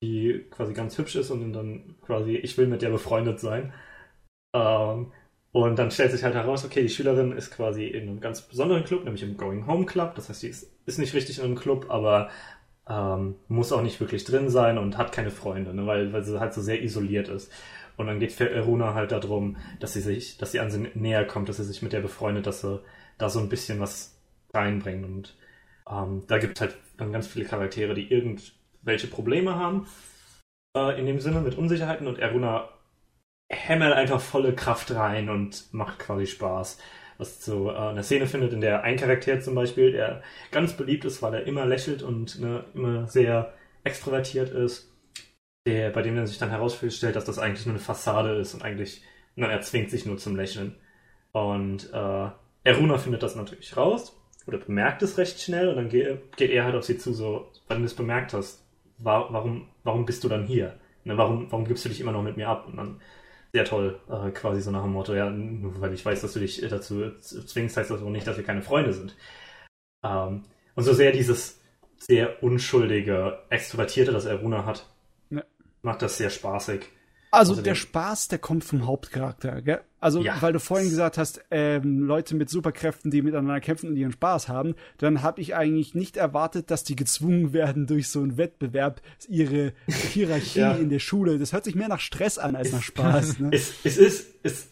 die 0.00 0.46
quasi 0.48 0.72
ganz 0.72 0.96
hübsch 0.96 1.16
ist 1.16 1.30
und 1.30 1.52
dann 1.52 1.96
quasi, 2.00 2.36
ich 2.36 2.56
will 2.56 2.68
mit 2.68 2.82
der 2.82 2.90
befreundet 2.90 3.40
sein. 3.40 3.72
Ähm, 4.54 5.12
und 5.52 5.78
dann 5.78 5.90
stellt 5.90 6.12
sich 6.12 6.22
halt 6.22 6.34
heraus, 6.34 6.64
okay, 6.64 6.82
die 6.82 6.88
Schülerin 6.88 7.32
ist 7.32 7.50
quasi 7.50 7.86
in 7.86 8.08
einem 8.08 8.20
ganz 8.20 8.42
besonderen 8.42 8.84
Club, 8.84 9.04
nämlich 9.04 9.22
im 9.22 9.36
Going 9.36 9.66
Home 9.66 9.84
Club. 9.84 10.14
Das 10.14 10.28
heißt, 10.28 10.40
sie 10.40 10.48
ist, 10.48 10.70
ist 10.86 10.98
nicht 10.98 11.14
richtig 11.14 11.38
in 11.38 11.44
einem 11.44 11.56
Club, 11.56 11.86
aber 11.88 12.30
ähm, 12.88 13.34
muss 13.48 13.72
auch 13.72 13.82
nicht 13.82 13.98
wirklich 14.00 14.24
drin 14.24 14.48
sein 14.48 14.78
und 14.78 14.96
hat 14.96 15.12
keine 15.12 15.30
Freunde, 15.30 15.74
ne, 15.74 15.86
weil, 15.86 16.12
weil 16.12 16.22
sie 16.22 16.38
halt 16.38 16.54
so 16.54 16.60
sehr 16.60 16.82
isoliert 16.82 17.28
ist. 17.28 17.52
Und 17.96 18.06
dann 18.06 18.20
geht 18.20 18.32
für 18.32 18.48
Eruna 18.48 18.94
halt 18.94 19.12
darum, 19.12 19.56
dass 19.80 19.92
sie 19.92 20.00
sich, 20.00 20.38
dass 20.38 20.52
sie 20.52 20.60
an 20.60 20.70
sie 20.70 20.88
näher 20.94 21.26
kommt, 21.26 21.48
dass 21.48 21.58
sie 21.58 21.64
sich 21.64 21.82
mit 21.82 21.92
der 21.92 22.00
befreundet, 22.00 22.46
dass 22.46 22.62
sie 22.62 22.80
da 23.18 23.28
so 23.28 23.40
ein 23.40 23.48
bisschen 23.48 23.80
was 23.80 24.16
reinbringt. 24.54 25.04
Und 25.04 25.36
ähm, 25.90 26.22
da 26.28 26.38
gibt 26.38 26.56
es 26.56 26.60
halt 26.62 26.76
dann 26.96 27.12
ganz 27.12 27.26
viele 27.26 27.44
Charaktere, 27.44 27.94
die 27.94 28.10
irgendwelche 28.10 29.08
Probleme 29.08 29.56
haben, 29.56 29.86
äh, 30.76 30.98
in 30.98 31.06
dem 31.06 31.18
Sinne 31.18 31.40
mit 31.40 31.58
Unsicherheiten 31.58 32.06
und 32.06 32.18
Eruna 32.18 32.68
hämmert 33.50 33.92
einfach 33.92 34.20
volle 34.20 34.54
Kraft 34.54 34.94
rein 34.94 35.28
und 35.28 35.72
macht 35.72 35.98
quasi 35.98 36.26
Spaß 36.26 36.78
was 37.20 37.38
zu 37.38 37.68
äh, 37.68 37.76
einer 37.76 38.02
Szene 38.02 38.26
findet, 38.26 38.52
in 38.52 38.60
der 38.60 38.82
ein 38.82 38.96
Charakter 38.96 39.38
zum 39.40 39.54
Beispiel, 39.54 39.92
der 39.92 40.22
ganz 40.50 40.72
beliebt 40.72 41.04
ist, 41.04 41.22
weil 41.22 41.34
er 41.34 41.46
immer 41.46 41.66
lächelt 41.66 42.02
und 42.02 42.40
ne, 42.40 42.64
immer 42.74 43.06
sehr 43.06 43.52
extrovertiert 43.84 44.50
ist, 44.50 44.90
der, 45.66 45.90
bei 45.90 46.02
dem 46.02 46.16
dann 46.16 46.26
sich 46.26 46.38
dann 46.38 46.50
herausstellt, 46.50 47.14
dass 47.14 47.26
das 47.26 47.38
eigentlich 47.38 47.66
nur 47.66 47.74
eine 47.74 47.84
Fassade 47.84 48.34
ist 48.36 48.54
und 48.54 48.62
eigentlich, 48.62 49.02
na, 49.36 49.48
er 49.48 49.60
zwingt 49.60 49.90
sich 49.90 50.06
nur 50.06 50.16
zum 50.16 50.34
Lächeln. 50.34 50.76
Und 51.32 51.92
äh, 51.92 52.28
Eruna 52.64 52.98
findet 52.98 53.22
das 53.22 53.36
natürlich 53.36 53.76
raus 53.76 54.18
oder 54.46 54.58
bemerkt 54.58 55.02
es 55.02 55.18
recht 55.18 55.40
schnell 55.40 55.68
und 55.68 55.76
dann 55.76 55.88
geht, 55.88 56.36
geht 56.36 56.50
er 56.50 56.64
halt 56.64 56.74
auf 56.74 56.84
sie 56.84 56.98
zu, 56.98 57.12
so, 57.12 57.52
wenn 57.68 57.78
du 57.78 57.84
es 57.84 57.94
bemerkt 57.94 58.32
hast, 58.32 58.66
war, 58.98 59.32
warum, 59.32 59.68
warum 59.84 60.06
bist 60.06 60.24
du 60.24 60.28
dann 60.28 60.46
hier? 60.46 60.78
Ne, 61.04 61.16
warum, 61.16 61.50
warum 61.52 61.66
gibst 61.66 61.84
du 61.84 61.88
dich 61.88 62.00
immer 62.00 62.12
noch 62.12 62.22
mit 62.22 62.36
mir 62.36 62.48
ab? 62.48 62.66
Und 62.66 62.76
dann 62.76 63.00
sehr 63.52 63.64
toll, 63.64 64.00
äh, 64.08 64.30
quasi 64.30 64.60
so 64.60 64.70
nach 64.70 64.82
dem 64.82 64.92
Motto, 64.92 65.14
ja, 65.14 65.28
nur 65.28 65.80
weil 65.80 65.92
ich 65.92 66.04
weiß, 66.04 66.20
dass 66.20 66.32
du 66.32 66.40
dich 66.40 66.60
dazu 66.68 67.10
zwingst, 67.18 67.76
heißt 67.76 67.90
das 67.90 68.02
auch 68.02 68.10
nicht, 68.10 68.26
dass 68.26 68.36
wir 68.36 68.44
keine 68.44 68.62
Freunde 68.62 68.92
sind. 68.92 69.16
Ähm, 70.04 70.44
und 70.74 70.84
so 70.84 70.92
sehr 70.92 71.12
dieses 71.12 71.60
sehr 71.98 72.42
unschuldige, 72.42 73.40
extrovertierte, 73.50 74.12
das 74.12 74.26
Aruna 74.26 74.64
hat, 74.64 74.86
ja. 75.30 75.42
macht 75.82 76.02
das 76.02 76.16
sehr 76.16 76.30
spaßig. 76.30 76.86
Also 77.32 77.52
Außerdem. 77.52 77.64
der 77.64 77.74
Spaß, 77.76 78.28
der 78.28 78.38
kommt 78.40 78.64
vom 78.64 78.86
Hauptcharakter, 78.86 79.62
gell? 79.62 79.80
Also, 80.00 80.20
ja. 80.20 80.40
weil 80.40 80.52
du 80.52 80.58
vorhin 80.58 80.88
gesagt 80.88 81.16
hast, 81.16 81.42
ähm, 81.52 82.00
Leute 82.00 82.34
mit 82.34 82.50
Superkräften, 82.50 83.10
die 83.10 83.22
miteinander 83.22 83.60
kämpfen 83.60 83.90
und 83.90 83.96
ihren 83.96 84.10
Spaß 84.10 84.48
haben, 84.48 84.74
dann 84.98 85.22
habe 85.22 85.40
ich 85.40 85.54
eigentlich 85.54 85.94
nicht 85.94 86.16
erwartet, 86.16 86.72
dass 86.72 86.82
die 86.82 86.96
gezwungen 86.96 87.52
werden, 87.52 87.86
durch 87.86 88.08
so 88.08 88.20
einen 88.20 88.36
Wettbewerb 88.36 89.00
ihre 89.28 89.74
Hierarchie 89.86 90.60
ja. 90.60 90.72
in 90.72 90.88
der 90.88 90.98
Schule. 90.98 91.38
Das 91.38 91.52
hört 91.52 91.64
sich 91.64 91.76
mehr 91.76 91.88
nach 91.88 92.00
Stress 92.00 92.38
an 92.38 92.56
als 92.56 92.68
es, 92.68 92.74
nach 92.74 92.82
Spaß. 92.82 93.38
Ne? 93.40 93.50
Es, 93.52 93.74
es 93.84 93.96
ist, 93.96 94.26
es, 94.42 94.68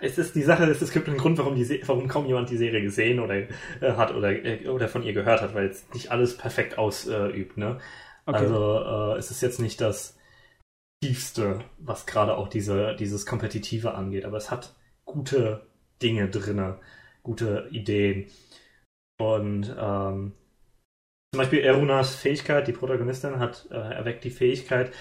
es 0.00 0.18
ist 0.18 0.34
die 0.34 0.42
Sache, 0.42 0.64
es 0.64 0.92
gibt 0.92 1.08
einen 1.08 1.16
Grund, 1.16 1.38
warum, 1.38 1.54
die, 1.54 1.82
warum 1.86 2.08
kaum 2.08 2.26
jemand 2.26 2.50
die 2.50 2.56
Serie 2.58 2.82
gesehen 2.82 3.20
oder 3.20 3.36
äh, 3.36 3.48
hat 3.96 4.14
oder, 4.14 4.32
äh, 4.32 4.68
oder 4.68 4.88
von 4.88 5.02
ihr 5.02 5.14
gehört 5.14 5.40
hat, 5.40 5.54
weil 5.54 5.68
es 5.68 5.86
nicht 5.94 6.10
alles 6.10 6.36
perfekt 6.36 6.76
ausübt. 6.76 7.56
Ne? 7.56 7.78
Okay. 8.26 8.38
Also 8.38 9.14
äh, 9.14 9.18
es 9.18 9.30
ist 9.30 9.40
jetzt 9.40 9.60
nicht 9.60 9.80
das 9.80 10.18
tiefste, 11.02 11.64
was 11.78 12.06
gerade 12.06 12.36
auch 12.36 12.48
diese, 12.48 12.94
dieses 12.96 13.26
Kompetitive 13.26 13.94
angeht, 13.94 14.24
aber 14.24 14.36
es 14.36 14.50
hat 14.50 14.74
gute 15.04 15.66
Dinge 16.02 16.28
drinne, 16.28 16.78
gute 17.22 17.68
Ideen. 17.70 18.26
Und 19.18 19.74
ähm, 19.78 20.32
zum 21.32 21.38
Beispiel 21.38 21.60
Erunas 21.60 22.14
Fähigkeit, 22.14 22.66
die 22.66 22.72
Protagonistin, 22.72 23.38
hat 23.38 23.68
äh, 23.70 23.74
erweckt 23.74 24.24
die 24.24 24.30
Fähigkeit, 24.30 24.92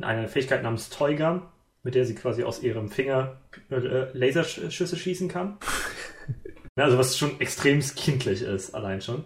eine 0.00 0.28
Fähigkeit 0.28 0.62
namens 0.62 0.90
Teuger, 0.90 1.52
mit 1.82 1.94
der 1.94 2.04
sie 2.04 2.14
quasi 2.14 2.44
aus 2.44 2.62
ihrem 2.62 2.88
Finger 2.90 3.40
äh, 3.70 4.16
Laserschüsse 4.16 4.96
schießen 4.96 5.28
kann. 5.28 5.58
also 6.76 6.98
was 6.98 7.18
schon 7.18 7.40
extrem 7.40 7.80
kindlich 7.80 8.42
ist, 8.42 8.74
allein 8.74 9.00
schon. 9.00 9.24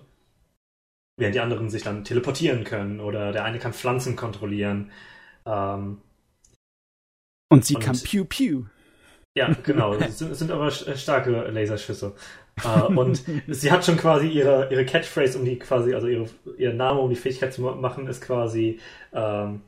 Während 1.16 1.34
die 1.34 1.40
anderen 1.40 1.70
sich 1.70 1.82
dann 1.82 2.04
teleportieren 2.04 2.64
können 2.64 3.00
oder 3.00 3.32
der 3.32 3.44
eine 3.44 3.58
kann 3.58 3.72
Pflanzen 3.72 4.16
kontrollieren. 4.16 4.90
Ähm, 5.46 6.00
und 7.50 7.64
sie 7.64 7.76
und, 7.76 7.82
kann 7.82 7.98
Pew 8.02 8.24
Pew. 8.24 8.64
Ja, 9.36 9.52
genau. 9.62 9.94
Es 10.00 10.18
sind, 10.18 10.34
sind, 10.34 10.50
aber 10.50 10.70
starke 10.70 11.30
Laserschüsse. 11.30 12.14
äh, 12.64 12.82
und 12.82 13.22
sie 13.48 13.72
hat 13.72 13.84
schon 13.84 13.96
quasi 13.96 14.28
ihre, 14.28 14.68
ihre 14.70 14.84
Catchphrase, 14.84 15.38
um 15.38 15.44
die 15.44 15.58
quasi, 15.58 15.94
also 15.94 16.06
ihre, 16.06 16.28
ihr 16.56 16.72
Name, 16.72 17.00
um 17.00 17.10
die 17.10 17.16
Fähigkeit 17.16 17.52
zu 17.52 17.62
machen, 17.62 18.06
ist 18.06 18.22
quasi, 18.22 18.80
ähm, 19.12 19.62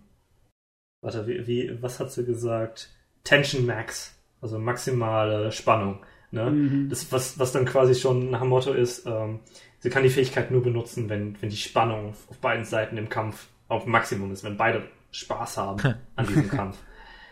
warte, 1.03 1.27
wie, 1.27 1.47
wie, 1.47 1.83
was 1.83 2.01
hat 2.01 2.13
sie 2.13 2.25
gesagt? 2.25 2.91
Tension 3.25 3.67
Max, 3.67 4.17
also 4.41 4.59
maximale 4.59 5.51
Spannung. 5.51 6.05
Ne? 6.31 6.51
Mhm. 6.51 6.89
Das, 6.89 7.11
was, 7.13 7.39
was 7.39 7.53
dann 7.53 7.65
quasi 7.65 7.95
schon 7.95 8.31
nach 8.31 8.41
dem 8.41 8.49
Motto 8.49 8.73
ist, 8.73 9.07
ähm, 9.07 9.41
sie 9.79 9.91
kann 9.91 10.03
die 10.03 10.11
Fähigkeit 10.11 10.51
nur 10.51 10.63
benutzen, 10.63 11.09
wenn, 11.09 11.41
wenn 11.41 11.51
die 11.51 11.57
Spannung 11.57 12.15
auf 12.29 12.39
beiden 12.39 12.65
Seiten 12.65 12.97
im 12.97 13.09
Kampf 13.09 13.49
auf 13.69 13.87
Maximum 13.87 14.33
ist, 14.33 14.45
wenn 14.45 14.57
beide 14.57 14.89
Spaß 15.17 15.57
haben 15.57 15.97
an 16.17 16.27
diesem 16.27 16.49
Kampf. 16.51 16.79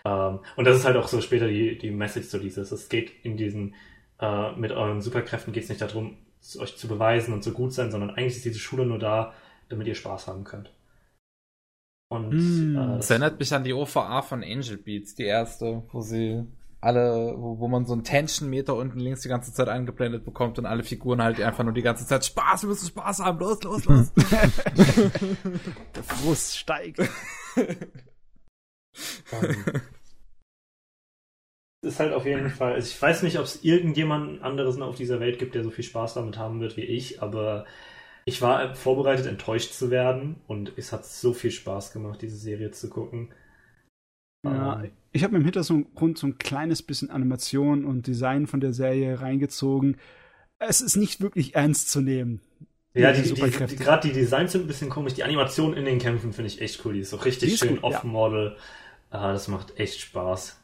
Ähm, 0.06 0.40
und 0.56 0.66
das 0.66 0.76
ist 0.76 0.84
halt 0.84 0.96
auch 0.96 1.08
so 1.08 1.22
später 1.22 1.48
die, 1.48 1.78
die 1.78 1.90
Message 1.90 2.28
zu 2.28 2.38
dieses. 2.38 2.70
Es 2.72 2.90
geht 2.90 3.10
in 3.24 3.38
diesen, 3.38 3.74
äh, 4.20 4.52
mit 4.52 4.70
euren 4.70 5.00
Superkräften 5.00 5.54
geht 5.54 5.62
es 5.62 5.70
nicht 5.70 5.80
darum, 5.80 6.18
euch 6.58 6.76
zu 6.76 6.88
beweisen 6.88 7.32
und 7.32 7.42
so 7.42 7.52
gut 7.52 7.72
sein, 7.72 7.90
sondern 7.90 8.10
eigentlich 8.10 8.36
ist 8.36 8.44
diese 8.44 8.58
Schule 8.58 8.84
nur 8.84 8.98
da, 8.98 9.32
damit 9.70 9.86
ihr 9.86 9.94
Spaß 9.94 10.26
haben 10.26 10.44
könnt. 10.44 10.70
Und 12.08 12.34
mm, 12.34 12.76
äh, 12.76 12.96
das 12.98 13.08
erinnert 13.08 13.38
mich 13.38 13.54
an 13.54 13.64
die 13.64 13.72
OVA 13.72 14.20
von 14.20 14.44
Angel 14.44 14.76
Beats, 14.76 15.14
die 15.14 15.24
erste, 15.24 15.82
wo 15.90 16.02
sie 16.02 16.44
alle, 16.82 17.34
wo, 17.38 17.58
wo 17.60 17.68
man 17.68 17.86
so 17.86 17.94
einen 17.94 18.04
Tension-Meter 18.04 18.74
unten 18.74 19.00
links 19.00 19.22
die 19.22 19.30
ganze 19.30 19.54
Zeit 19.54 19.68
eingeblendet 19.68 20.22
bekommt 20.22 20.58
und 20.58 20.66
alle 20.66 20.82
Figuren 20.82 21.22
halt 21.22 21.40
einfach 21.40 21.64
nur 21.64 21.72
die 21.72 21.80
ganze 21.80 22.06
Zeit 22.06 22.26
Spaß, 22.26 22.64
wir 22.64 22.68
müssen 22.68 22.88
Spaß 22.88 23.20
haben, 23.20 23.38
los, 23.38 23.62
los, 23.62 23.86
los. 23.86 24.12
Der 25.96 26.02
Frust 26.02 26.58
steigt. 26.58 27.00
Ist 31.83 32.00
halt 32.00 32.12
auf 32.12 32.26
jeden 32.26 32.50
Fall, 32.50 32.73
also 32.74 32.89
ich 32.89 33.00
weiß 33.00 33.23
nicht, 33.23 33.39
ob 33.39 33.44
es 33.44 33.62
irgendjemand 33.65 34.42
anderes 34.42 34.81
auf 34.81 34.97
dieser 34.97 35.20
Welt 35.20 35.39
gibt, 35.39 35.55
der 35.55 35.62
so 35.62 35.70
viel 35.70 35.84
Spaß 35.84 36.15
damit 36.15 36.39
haben 36.39 36.60
wird 36.60 36.76
wie 36.76 36.83
ich, 36.83 37.23
aber 37.23 37.66
ich 38.24 38.41
war 38.41 38.74
vorbereitet, 38.74 39.26
enttäuscht 39.26 39.73
zu 39.73 39.91
werden 39.91 40.36
und 40.47 40.73
es 40.76 40.92
hat 40.92 41.05
so 41.05 41.33
viel 41.33 41.50
Spaß 41.50 41.92
gemacht, 41.92 42.23
diese 42.23 42.36
Serie 42.36 42.70
zu 42.70 42.89
gucken. 42.89 43.28
Ja, 44.44 44.74
um, 44.74 44.84
ähm, 44.84 44.91
ich 45.12 45.23
habe 45.23 45.33
mir 45.33 45.39
im 45.39 45.44
Hintergrund 45.44 46.18
so 46.18 46.26
ein 46.26 46.39
kleines 46.39 46.83
bisschen 46.83 47.10
Animation 47.10 47.84
und 47.84 48.07
Design 48.07 48.47
von 48.47 48.60
der 48.60 48.73
Serie 48.73 49.20
reingezogen. 49.20 49.99
Es 50.58 50.81
ist 50.81 50.97
nicht 50.97 51.20
wirklich 51.20 51.55
ernst 51.55 51.91
zu 51.91 52.00
nehmen. 52.00 52.41
Ja, 52.97 53.12
die, 53.12 53.23
die, 53.23 53.34
die, 53.34 53.76
gerade 53.76 54.08
die 54.08 54.14
Designs 54.14 54.52
sind 54.52 54.62
ein 54.62 54.66
bisschen 54.68 54.89
komisch. 54.89 55.14
Die 55.14 55.24
Animation 55.24 55.74
in 55.74 55.84
den 55.84 55.98
Kämpfen 55.98 56.32
finde 56.32 56.48
ich 56.48 56.60
echt 56.60 56.84
cool. 56.84 56.92
Die 56.94 57.00
ist 57.00 57.10
so 57.10 57.16
richtig 57.16 57.55
ist 57.55 57.58
schön 57.58 57.82
off-model. 57.82 58.56
Ja. 59.12 59.31
Uh, 59.31 59.32
das 59.32 59.48
macht 59.48 59.78
echt 59.78 60.00
Spaß. 60.00 60.60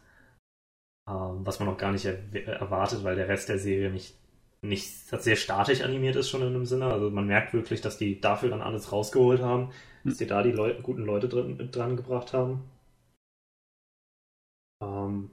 Uh, 1.09 1.45
was 1.45 1.59
man 1.59 1.69
auch 1.69 1.77
gar 1.77 1.91
nicht 1.91 2.05
er 2.05 2.19
erwartet, 2.47 3.03
weil 3.03 3.17
der 3.17 3.29
Rest 3.29 3.49
der 3.49 3.59
Serie 3.59 3.91
nicht, 3.91 4.15
nicht 4.63 4.89
sehr 4.89 5.35
statisch 5.35 5.83
animiert 5.83 6.15
ist 6.15 6.31
schon 6.31 6.43
in 6.43 6.49
einem 6.49 6.67
Sinne. 6.67 6.87
Also 6.87 7.11
man 7.11 7.27
merkt 7.27 7.53
wirklich, 7.53 7.81
dass 7.81 7.99
die 7.99 8.21
dafür 8.21 8.51
dann 8.51 8.63
alles 8.63 8.93
rausgeholt 8.93 9.41
haben, 9.41 9.73
dass 10.05 10.19
die 10.19 10.27
da 10.27 10.45
die 10.45 10.53
Leute, 10.53 10.83
guten 10.83 11.05
Leute 11.05 11.29
drin, 11.29 11.71
dran 11.73 11.97
gebracht 11.97 12.33
haben. 12.33 12.63
Um, 14.81 15.31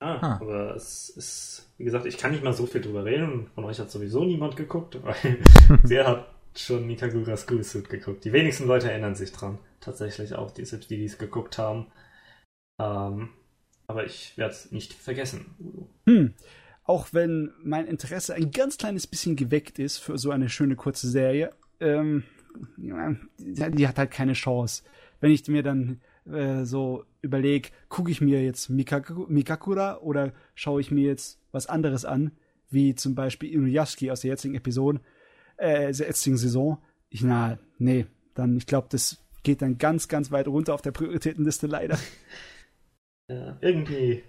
ähm, 0.00 0.18
ah, 0.20 0.38
aber 0.40 0.76
es 0.76 1.10
ist 1.10 1.66
wie 1.78 1.84
gesagt, 1.84 2.06
ich 2.06 2.16
kann 2.16 2.32
nicht 2.32 2.42
mal 2.42 2.52
so 2.52 2.66
viel 2.66 2.80
drüber 2.80 3.04
reden. 3.04 3.48
Von 3.54 3.64
euch 3.64 3.78
hat 3.78 3.90
sowieso 3.90 4.24
niemand 4.24 4.56
geguckt, 4.56 4.98
weil 5.02 5.38
wer 5.82 6.06
hat 6.06 6.34
schon 6.54 6.86
Mikagura 6.86 7.36
School 7.36 7.62
Suit 7.62 7.88
geguckt? 7.88 8.24
Die 8.24 8.32
wenigsten 8.32 8.66
Leute 8.66 8.90
erinnern 8.90 9.14
sich 9.14 9.32
dran. 9.32 9.58
Tatsächlich 9.80 10.34
auch, 10.34 10.50
die, 10.50 10.64
selbst 10.64 10.90
die, 10.90 10.96
die 10.96 11.04
es 11.04 11.18
geguckt 11.18 11.58
haben. 11.58 11.86
Ähm, 12.80 13.28
aber 13.86 14.04
ich 14.04 14.36
werde 14.36 14.52
es 14.52 14.72
nicht 14.72 14.94
vergessen. 14.94 15.94
Hm. 16.06 16.34
Auch 16.84 17.08
wenn 17.12 17.52
mein 17.62 17.86
Interesse 17.86 18.34
ein 18.34 18.50
ganz 18.52 18.78
kleines 18.78 19.06
bisschen 19.06 19.36
geweckt 19.36 19.78
ist 19.78 19.98
für 19.98 20.18
so 20.18 20.30
eine 20.30 20.48
schöne 20.48 20.76
kurze 20.76 21.08
Serie, 21.08 21.52
ähm, 21.80 22.24
die, 22.76 23.70
die 23.72 23.88
hat 23.88 23.98
halt 23.98 24.10
keine 24.10 24.32
Chance. 24.32 24.82
Wenn 25.20 25.30
ich 25.30 25.46
mir 25.46 25.62
dann 25.62 26.00
äh, 26.30 26.64
so 26.64 27.04
überlege, 27.26 27.70
gucke 27.88 28.10
ich 28.10 28.20
mir 28.20 28.42
jetzt 28.42 28.68
Mikaku 28.68 29.26
Mikakura 29.28 29.98
oder 29.98 30.32
schaue 30.54 30.80
ich 30.80 30.90
mir 30.90 31.06
jetzt 31.06 31.40
was 31.52 31.66
anderes 31.66 32.04
an, 32.04 32.32
wie 32.70 32.94
zum 32.94 33.14
Beispiel 33.14 33.52
Inuyashiki 33.52 34.10
aus 34.10 34.20
der 34.20 34.30
jetzigen 34.30 34.54
Episode, 34.54 35.00
äh, 35.56 35.92
der 35.92 36.06
jetzigen 36.06 36.36
Saison. 36.36 36.78
Ich, 37.10 37.22
na, 37.22 37.58
nee, 37.78 38.06
dann, 38.34 38.56
ich 38.56 38.66
glaube, 38.66 38.88
das 38.90 39.18
geht 39.42 39.62
dann 39.62 39.78
ganz, 39.78 40.08
ganz 40.08 40.30
weit 40.30 40.48
runter 40.48 40.74
auf 40.74 40.82
der 40.82 40.92
Prioritätenliste 40.92 41.66
leider. 41.66 41.98
Ja, 43.28 43.58
irgendwie 43.60 44.22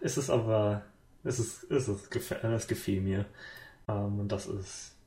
ist 0.00 0.16
es 0.16 0.28
aber, 0.28 0.84
ist 1.22 1.38
es, 1.38 1.62
ist 1.62 1.86
es, 1.86 2.10
es 2.42 2.66
gefiel 2.66 3.00
mir. 3.00 3.26
Um, 3.86 3.94
ähm, 3.94 4.20
und 4.20 4.32
das 4.32 4.46
ist 4.46 4.97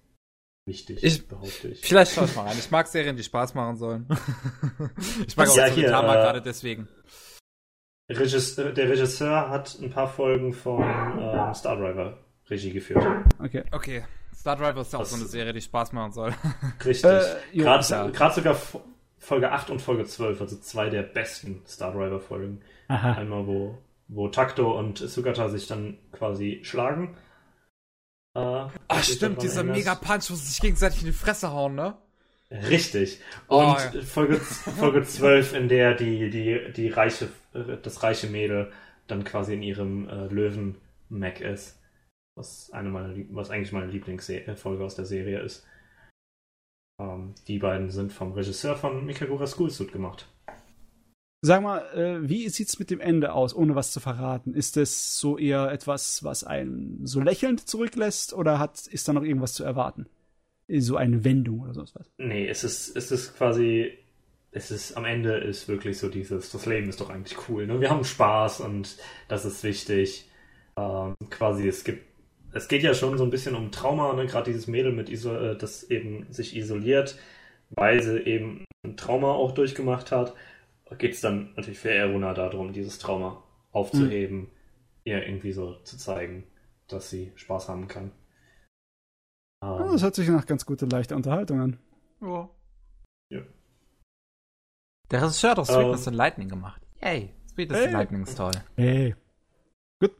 wichtig, 0.66 1.04
ich, 1.04 1.28
behaupte 1.28 1.70
ich. 1.70 1.82
Vielleicht 1.82 2.14
schau 2.14 2.26
ich 2.26 2.36
mal 2.36 2.44
rein. 2.48 2.58
Ich 2.58 2.72
mag 2.72 2.88
Serien, 2.88 3.16
die 3.16 3.24
Spaß 3.24 3.54
machen 3.54 3.78
sollen. 3.78 4.08
ich 5.28 5.36
mag 5.36 5.50
auch 5.50 5.58
ja, 5.58 5.66
hier, 5.66 5.88
äh, 5.88 5.92
gerade 5.92 6.42
deswegen. 6.42 6.88
Regisseur, 8.10 8.68
äh, 8.68 8.74
der 8.74 8.90
Regisseur 8.90 9.50
hat 9.50 9.78
ein 9.82 9.90
paar 9.90 10.08
Folgen 10.08 10.54
von 10.54 10.84
ähm, 10.84 11.54
Star 11.54 11.78
Driver 11.78 12.18
Regie 12.50 12.72
geführt. 12.72 13.06
Okay. 13.40 13.64
Okay. 13.72 14.04
Star 14.36 14.56
Driver 14.56 14.82
ist 14.82 14.94
ja 14.94 15.00
auch 15.00 15.06
so 15.06 15.16
eine 15.16 15.26
Serie, 15.26 15.54
die 15.54 15.62
Spaß 15.62 15.94
machen 15.94 16.12
soll. 16.12 16.34
Richtig. 16.86 17.10
Äh, 17.10 17.58
Gerade 17.58 17.86
ja. 17.88 18.32
sogar 18.32 18.58
Folge 19.20 19.52
8 19.52 19.70
und 19.70 19.82
Folge 19.82 20.06
12, 20.06 20.42
also 20.42 20.58
zwei 20.58 20.90
der 20.90 21.04
besten 21.04 21.62
Star 21.68 21.92
Driver 21.92 22.20
Folgen. 22.20 22.62
Aha. 22.88 23.14
Einmal, 23.14 23.46
wo, 23.46 23.78
wo 24.08 24.28
Takto 24.30 24.78
und 24.78 24.98
Sugata 24.98 25.48
sich 25.50 25.68
dann 25.68 25.98
quasi 26.12 26.60
schlagen 26.64 27.16
äh, 28.36 28.68
Ach 28.88 29.04
stimmt, 29.04 29.42
dieser 29.42 29.64
Mega-Punch, 29.64 30.30
wo 30.30 30.36
sie 30.36 30.48
sich 30.48 30.62
gegenseitig 30.62 31.02
in 31.02 31.08
die 31.08 31.14
Fresse 31.14 31.52
hauen, 31.52 31.76
ne? 31.76 31.98
Richtig. 32.52 33.20
Oh, 33.48 33.60
Und 33.60 33.66
oh, 33.66 33.98
ja. 33.98 34.02
Folge, 34.02 34.38
Folge 34.38 35.04
12, 35.06 35.54
in 35.54 35.70
der 35.70 35.96
die, 35.96 36.30
die, 36.30 36.74
die 36.74 36.90
reiche, 36.90 37.30
das 37.54 38.04
reiche 38.04 38.28
Mädel 38.28 38.72
dann 39.08 39.24
quasi 39.24 39.54
in 39.54 39.64
ihrem 39.64 40.08
äh, 40.10 40.28
Löwen-Mac 40.28 41.42
ist. 41.42 41.78
Was, 42.36 42.72
eine 42.72 42.90
meiner, 42.90 43.14
was 43.30 43.50
eigentlich 43.50 43.72
meine 43.74 43.92
Lieblingsfolge 43.92 44.84
aus 44.84 44.96
der 44.96 45.06
Serie 45.06 45.42
ist. 45.42 45.66
Ähm, 47.00 47.36
die 47.48 47.60
beiden 47.60 47.90
sind 47.90 48.14
vom 48.14 48.32
Regisseur 48.32 48.76
von 48.76 49.06
Mikagura 49.06 49.48
School 49.48 49.70
Suit 49.70 49.92
gemacht. 49.92 50.28
Sag 51.44 51.64
mal, 51.64 51.80
äh, 51.96 52.30
wie 52.30 52.48
sieht's 52.50 52.78
mit 52.78 52.92
dem 52.92 53.00
Ende 53.00 53.34
aus, 53.34 53.56
ohne 53.56 53.74
was 53.74 53.92
zu 53.92 54.00
verraten? 54.00 54.54
Ist 54.54 54.78
es 54.78 55.18
so 55.18 55.40
eher 55.40 55.72
etwas, 55.72 56.24
was 56.24 56.44
einen 56.44 57.08
so 57.08 57.20
lächelnd 57.20 57.68
zurücklässt 57.68 58.34
oder 58.34 58.60
hat, 58.60 58.86
ist 58.86 59.08
da 59.08 59.14
noch 59.14 59.24
irgendwas 59.24 59.54
zu 59.54 59.64
erwarten? 59.64 60.06
So 60.68 60.98
eine 60.98 61.24
Wendung 61.24 61.62
oder 61.62 61.74
sowas? 61.74 61.92
Nee, 62.20 62.48
es 62.48 62.64
ist, 62.64 62.96
es 62.96 63.12
ist 63.12 63.36
quasi, 63.36 63.92
es 64.52 64.70
ist, 64.70 64.96
am 64.96 65.06
Ende 65.06 65.38
ist 65.38 65.68
wirklich 65.68 65.98
so 65.98 66.10
dieses, 66.10 66.52
das 66.52 66.68
Leben 66.68 66.90
ist 66.90 67.02
doch 67.02 67.10
eigentlich 67.10 67.38
cool, 67.50 67.66
ne? 67.66 67.82
Wir 67.82 67.90
haben 67.90 68.04
Spaß 68.04 68.60
und 68.60 68.96
das 69.28 69.44
ist 69.44 69.64
wichtig. 69.64 70.30
Ähm, 70.78 71.16
quasi, 71.32 71.68
es 71.68 71.84
gibt, 71.84 72.06
es 72.54 72.68
geht 72.68 72.84
ja 72.84 72.94
schon 72.94 73.18
so 73.18 73.24
ein 73.24 73.32
bisschen 73.32 73.56
um 73.56 73.72
Trauma, 73.72 74.14
ne? 74.14 74.28
Gerade 74.28 74.52
dieses 74.52 74.68
Mädel 74.68 74.92
mit, 74.92 75.10
Iso 75.10 75.56
das 75.56 75.90
eben 75.90 76.32
sich 76.32 76.56
isoliert, 76.56 77.18
weil 77.72 78.04
sie 78.04 78.20
eben 78.20 78.66
ein 78.86 78.96
Trauma 78.96 79.32
auch 79.32 79.54
durchgemacht 79.54 80.12
hat 80.12 80.36
geht 80.98 81.14
es 81.14 81.22
dann 81.22 81.54
natürlich 81.56 81.80
für 81.80 81.92
Eruna 81.92 82.34
darum, 82.34 82.74
dieses 82.74 83.00
Trauma 83.00 83.44
aufzuheben, 83.72 84.40
mhm. 84.40 84.50
ihr 85.06 85.26
irgendwie 85.26 85.52
so 85.52 85.76
zu 85.84 85.98
zeigen, 85.98 86.46
dass 86.88 87.10
sie 87.10 87.32
Spaß 87.36 87.70
haben 87.70 87.88
kann. 87.88 88.12
Um, 89.62 89.92
das 89.92 90.04
hört 90.04 90.16
sich 90.16 90.28
nach 90.28 90.46
ganz 90.46 90.66
guter, 90.66 90.88
leichter 90.88 91.16
Unterhaltung 91.16 91.62
an. 91.62 91.80
Ja. 92.20 92.50
ja. 93.30 93.42
Der 95.12 95.22
Regisseur 95.22 95.52
hat 95.52 95.60
auch 95.60 95.66
Sweetness 95.66 96.08
um, 96.08 96.08
and 96.08 96.18
Lightning 96.18 96.50
gemacht. 96.50 96.82
Yay, 97.02 97.34
Sweetness 97.52 97.78
hey. 97.78 97.86
and 97.86 97.94
Lightning 97.94 98.24
ist 98.24 98.38
toll. 98.38 98.52
Hey. 98.76 99.16
Gut. 100.00 100.16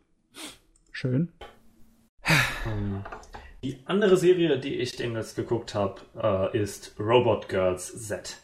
Schön. 0.92 1.32
Um, 2.66 3.04
die 3.64 3.80
andere 3.86 4.18
Serie, 4.18 4.60
die 4.60 4.76
ich 4.76 4.96
demnächst 4.96 5.36
geguckt 5.36 5.76
habe, 5.76 6.02
uh, 6.16 6.56
ist 6.56 6.96
Robot 7.00 7.50
Girls 7.50 8.08
Z. 8.08 8.38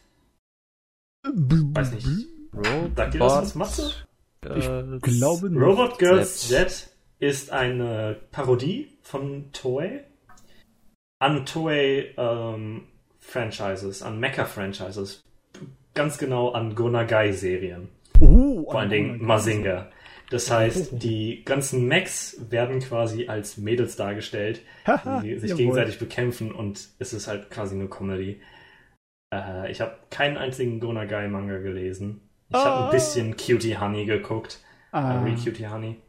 Weiß 1.33 1.91
nicht. 1.91 2.07
Robot 2.53 2.95
Sagt 2.95 3.13
ihr 3.13 3.19
das 3.19 3.33
was, 3.33 3.55
Matze? 3.55 3.91
Ich 4.55 5.01
glaube 5.01 5.49
nicht. 5.49 5.61
Robot 5.61 5.99
Girls 5.99 6.47
Z. 6.47 6.69
Z 6.69 6.89
ist 7.19 7.51
eine 7.51 8.17
Parodie 8.31 8.97
von 9.01 9.51
Toei 9.51 10.03
an 11.19 11.45
Toei 11.45 12.13
ähm, 12.17 12.83
Franchises, 13.19 14.01
an 14.01 14.19
Mecha 14.19 14.45
Franchises, 14.45 15.23
ganz 15.93 16.17
genau 16.17 16.51
an 16.51 16.75
Gonagai-Serien. 16.75 17.89
Uh, 18.19 18.63
Vor 18.63 18.79
allen 18.79 18.89
Dingen 18.89 19.23
Mazinga. 19.23 19.89
Das 20.29 20.51
heißt, 20.51 21.01
die 21.01 21.43
ganzen 21.45 21.87
Mechs 21.87 22.37
werden 22.49 22.79
quasi 22.79 23.27
als 23.27 23.57
Mädels 23.57 23.95
dargestellt, 23.95 24.61
die 25.23 25.39
sich 25.39 25.55
gegenseitig 25.55 25.99
bekämpfen 25.99 26.51
und 26.51 26.89
es 26.99 27.13
ist 27.13 27.27
halt 27.27 27.49
quasi 27.49 27.75
nur 27.75 27.89
Comedy. 27.89 28.41
Äh, 29.33 29.71
ich 29.71 29.81
habe 29.81 29.97
keinen 30.09 30.37
einzigen 30.37 30.79
Gonagai-Manga 30.79 31.57
gelesen. 31.59 32.21
Ich 32.49 32.55
oh. 32.55 32.59
habe 32.59 32.85
ein 32.85 32.91
bisschen 32.91 33.35
Cutie 33.35 33.77
Honey 33.77 34.05
geguckt. 34.05 34.59
Ah. 34.91 35.25
Äh, 35.25 35.35
Cutie 35.35 35.67
Honey. 35.67 36.01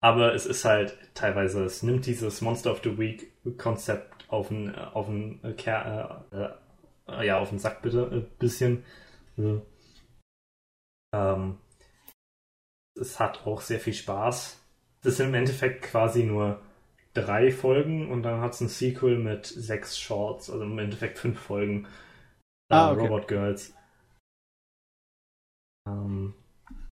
Aber 0.00 0.34
es 0.34 0.46
ist 0.46 0.64
halt 0.64 0.96
teilweise, 1.14 1.64
es 1.64 1.82
nimmt 1.82 2.06
dieses 2.06 2.40
Monster 2.40 2.70
of 2.70 2.80
the 2.84 2.96
Week 2.98 3.32
Konzept 3.58 4.16
auf 4.28 4.48
den, 4.48 4.74
auf 4.74 5.06
den, 5.06 5.42
äh, 5.42 5.50
äh, 5.50 6.48
äh, 7.08 7.26
ja, 7.26 7.38
auf 7.38 7.48
den 7.48 7.58
Sack 7.58 7.82
bitte, 7.82 8.08
ein 8.10 8.26
bisschen. 8.38 8.84
Ähm, 11.12 11.58
es 12.94 13.18
hat 13.20 13.46
auch 13.46 13.60
sehr 13.60 13.80
viel 13.80 13.94
Spaß. 13.94 14.60
Das 15.02 15.16
sind 15.16 15.28
im 15.28 15.34
Endeffekt 15.34 15.82
quasi 15.82 16.24
nur 16.24 16.60
drei 17.16 17.50
Folgen 17.50 18.10
und 18.10 18.22
dann 18.22 18.40
hat 18.40 18.52
es 18.52 18.60
ein 18.60 18.68
Sequel 18.68 19.18
mit 19.18 19.46
sechs 19.46 19.98
Shorts, 19.98 20.50
also 20.50 20.64
im 20.64 20.78
Endeffekt 20.78 21.18
fünf 21.18 21.38
Folgen. 21.38 21.86
Ah, 22.68 22.92
okay. 22.92 23.02
Robot 23.02 23.28
Girls. 23.28 23.74
Ähm, 25.88 26.34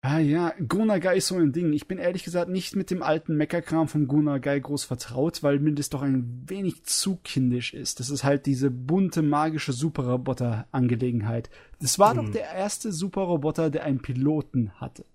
Ah 0.05 0.19
ja, 0.19 0.53
Gunagai 0.67 1.15
ist 1.15 1.27
so 1.27 1.37
ein 1.37 1.53
Ding. 1.53 1.71
Ich 1.71 1.87
bin 1.87 1.97
ehrlich 1.97 2.25
gesagt 2.25 2.49
nicht 2.49 2.75
mit 2.75 2.91
dem 2.91 3.01
alten 3.01 3.37
Meckerkram 3.37 3.87
vom 3.87 4.09
Gunagai 4.09 4.59
groß 4.59 4.83
vertraut, 4.83 5.41
weil 5.43 5.59
mir 5.59 5.71
das 5.71 5.89
doch 5.89 6.01
ein 6.01 6.43
wenig 6.45 6.83
zu 6.83 7.15
kindisch 7.23 7.73
ist. 7.73 8.01
Das 8.01 8.09
ist 8.09 8.25
halt 8.25 8.45
diese 8.45 8.69
bunte, 8.69 9.21
magische 9.21 9.71
Superroboter-Angelegenheit. 9.71 11.49
Das 11.79 11.99
war 11.99 12.17
hm. 12.17 12.17
doch 12.17 12.33
der 12.33 12.51
erste 12.51 12.91
Superroboter, 12.91 13.69
der 13.69 13.85
einen 13.85 14.01
Piloten 14.01 14.73
hatte. 14.73 15.05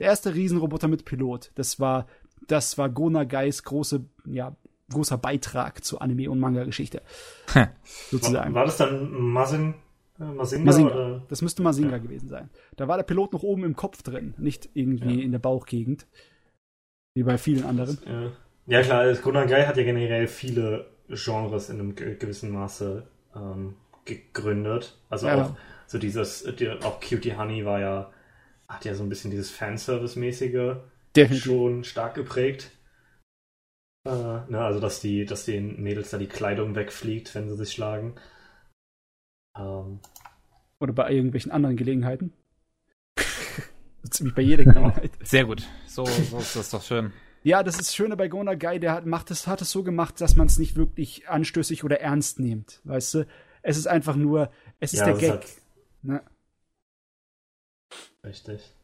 Der 0.00 0.06
erste 0.06 0.34
Riesenroboter 0.34 0.88
mit 0.88 1.04
Pilot. 1.04 1.52
Das 1.54 1.78
war, 1.78 2.06
das 2.48 2.78
war 2.78 2.88
Gonagais 2.88 3.62
große, 3.62 4.04
ja, 4.26 4.56
großer 4.90 5.18
Beitrag 5.18 5.84
zur 5.84 6.02
Anime- 6.02 6.30
und 6.30 6.40
Manga-Geschichte. 6.40 7.02
Sozusagen. 8.10 8.54
War, 8.54 8.60
war 8.60 8.66
das 8.66 8.76
dann 8.76 9.12
Masin 9.12 9.74
äh, 10.22 10.24
Masinga, 10.24 10.64
Masinga. 10.64 11.22
Das 11.28 11.42
müsste 11.42 11.62
Masinga 11.62 11.92
ja. 11.92 11.98
gewesen 11.98 12.28
sein. 12.28 12.50
Da 12.76 12.88
war 12.88 12.96
der 12.96 13.04
Pilot 13.04 13.32
noch 13.32 13.42
oben 13.42 13.64
im 13.64 13.76
Kopf 13.76 14.02
drin, 14.02 14.34
nicht 14.38 14.68
irgendwie 14.74 15.18
ja. 15.18 15.24
in 15.24 15.32
der 15.32 15.38
Bauchgegend. 15.38 16.06
Wie 17.14 17.22
bei 17.24 17.38
vielen 17.38 17.64
anderen. 17.64 17.98
Ja, 18.06 18.78
ja 18.78 18.82
klar, 18.82 19.00
also 19.00 19.20
Gunagai 19.22 19.66
hat 19.66 19.76
ja 19.76 19.84
generell 19.84 20.26
viele 20.28 20.86
Genres 21.08 21.68
in 21.68 21.78
einem 21.78 21.94
gewissen 21.94 22.50
Maße 22.50 23.06
ähm, 23.36 23.74
gegründet. 24.04 24.98
Also 25.10 25.26
ja. 25.26 25.42
auch 25.42 25.56
so 25.86 25.98
dieses, 25.98 26.46
auch 26.82 27.00
Cutie 27.00 27.36
Honey 27.36 27.64
war 27.66 27.80
ja, 27.80 28.10
hat 28.68 28.84
ja 28.86 28.94
so 28.94 29.02
ein 29.02 29.10
bisschen 29.10 29.30
dieses 29.30 29.50
Fanservice-mäßige 29.50 30.76
schon 31.14 31.84
stark 31.84 32.14
geprägt. 32.14 32.70
Äh, 34.04 34.10
ne, 34.10 34.58
also 34.58 34.80
dass 34.80 35.00
die, 35.00 35.24
dass 35.24 35.44
den 35.44 35.80
Mädels 35.82 36.10
da 36.10 36.18
die 36.18 36.28
Kleidung 36.28 36.74
wegfliegt, 36.74 37.34
wenn 37.34 37.48
sie 37.48 37.56
sich 37.56 37.72
schlagen. 37.72 38.16
Ähm, 39.56 40.00
Oder 40.80 40.92
bei 40.92 41.10
irgendwelchen 41.10 41.52
anderen 41.52 41.76
Gelegenheiten. 41.76 42.32
Ziemlich 44.10 44.34
bei 44.34 44.42
jeder 44.42 44.64
Gelegenheit. 44.64 45.12
Sehr 45.22 45.44
gut. 45.44 45.68
So, 45.86 46.04
so 46.04 46.38
ist 46.38 46.56
das 46.56 46.70
doch 46.70 46.82
schön. 46.82 47.12
Ja, 47.44 47.62
das 47.62 47.78
ist 47.78 47.94
Schöne 47.94 48.16
bei 48.16 48.28
Gona 48.28 48.54
Guy, 48.54 48.78
der 48.78 48.92
hat, 48.92 49.06
macht 49.06 49.30
es, 49.32 49.46
hat 49.48 49.60
es 49.62 49.70
so 49.70 49.82
gemacht, 49.82 50.20
dass 50.20 50.36
man 50.36 50.46
es 50.46 50.58
nicht 50.58 50.76
wirklich 50.76 51.28
anstößig 51.28 51.82
oder 51.82 52.00
ernst 52.00 52.38
nimmt. 52.38 52.80
Weißt 52.84 53.14
du? 53.14 53.26
Es 53.62 53.76
ist 53.76 53.86
einfach 53.86 54.16
nur, 54.16 54.50
es 54.78 54.92
ist 54.92 55.00
ja, 55.00 55.06
der 55.06 55.14
Gag. 55.16 55.30
Hat... 55.30 55.46
Ne? 56.02 56.22
Richtig. 58.24 58.74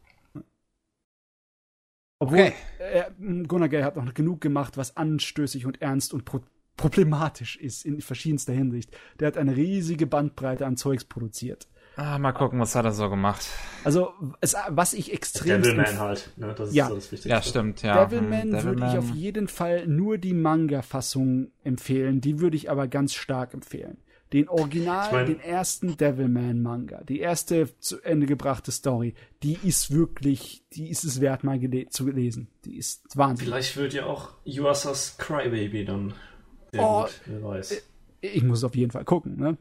Obwohl, 2.19 2.39
okay. 2.39 2.55
äh, 2.79 3.45
Gonagai 3.47 3.83
hat 3.83 3.97
noch 3.97 4.15
genug 4.15 4.41
gemacht, 4.41 4.77
was 4.77 4.97
anstößig 4.97 5.67
und 5.67 5.81
ernst 5.81 6.13
und 6.13 6.25
pro 6.25 6.41
problematisch 6.77 7.57
ist 7.57 7.85
in 7.85 8.01
verschiedenster 8.01 8.53
Hinsicht. 8.53 8.97
Der 9.19 9.27
hat 9.27 9.37
eine 9.37 9.57
riesige 9.57 10.07
Bandbreite 10.07 10.65
an 10.65 10.77
Zeugs 10.77 11.05
produziert. 11.05 11.67
Ah, 11.97 12.17
mal 12.21 12.31
gucken, 12.31 12.61
was 12.61 12.77
hat 12.77 12.85
er 12.85 12.93
so 12.93 13.11
gemacht. 13.11 13.45
Also, 13.83 14.13
es, 14.41 14.55
was 14.69 14.95
ich 14.95 15.13
extrem. 15.13 15.61
Devilman 15.61 15.99
halt, 15.99 16.31
ne? 16.37 16.55
Das 16.57 16.69
ist 16.69 16.77
ja. 16.77 16.87
so 16.87 16.95
das 16.95 17.11
Wichtigste. 17.11 17.29
Ja, 17.29 17.43
stimmt, 17.43 17.83
ja. 17.83 18.05
Devilman 18.05 18.57
hm, 18.57 18.63
würde 18.63 18.87
ich 18.87 18.97
auf 18.97 19.11
jeden 19.11 19.49
Fall 19.49 19.89
nur 19.89 20.17
die 20.17 20.35
Manga-Fassung 20.35 21.51
empfehlen. 21.65 22.21
Die 22.21 22.39
würde 22.39 22.57
ich 22.57 22.71
aber 22.71 22.87
ganz 22.87 23.15
stark 23.15 23.53
empfehlen. 23.53 23.99
Den 24.33 24.49
Original, 24.49 25.07
ich 25.07 25.13
mein, 25.13 25.27
den 25.27 25.41
ersten 25.41 25.97
Devilman-Manga, 25.97 27.03
die 27.05 27.21
erste 27.21 27.69
zu 27.79 28.03
Ende 28.03 28.27
gebrachte 28.27 28.71
Story, 28.71 29.15
die 29.43 29.59
ist 29.63 29.91
wirklich, 29.91 30.63
die 30.75 30.91
ist 30.91 31.05
es 31.05 31.21
wert, 31.23 31.45
mal 31.45 31.59
zu 31.89 32.09
lesen. 32.09 32.49
Die 32.67 32.77
ist 32.77 33.17
Wahnsinn. 33.17 33.47
Vielleicht 33.47 33.77
wird 33.79 33.95
ja 33.95 34.05
auch 34.05 34.33
Yuasa's 34.45 35.17
Crybaby 35.17 35.87
dann 35.87 36.13
oh, 36.77 37.03
gut, 37.03 37.21
wer 37.25 37.43
weiß. 37.43 37.73
Äh, 37.73 37.81
ich 38.21 38.43
muss 38.43 38.65
auf 38.65 38.75
jeden 38.75 38.91
Fall 38.91 39.05
gucken, 39.05 39.37
ne? 39.37 39.57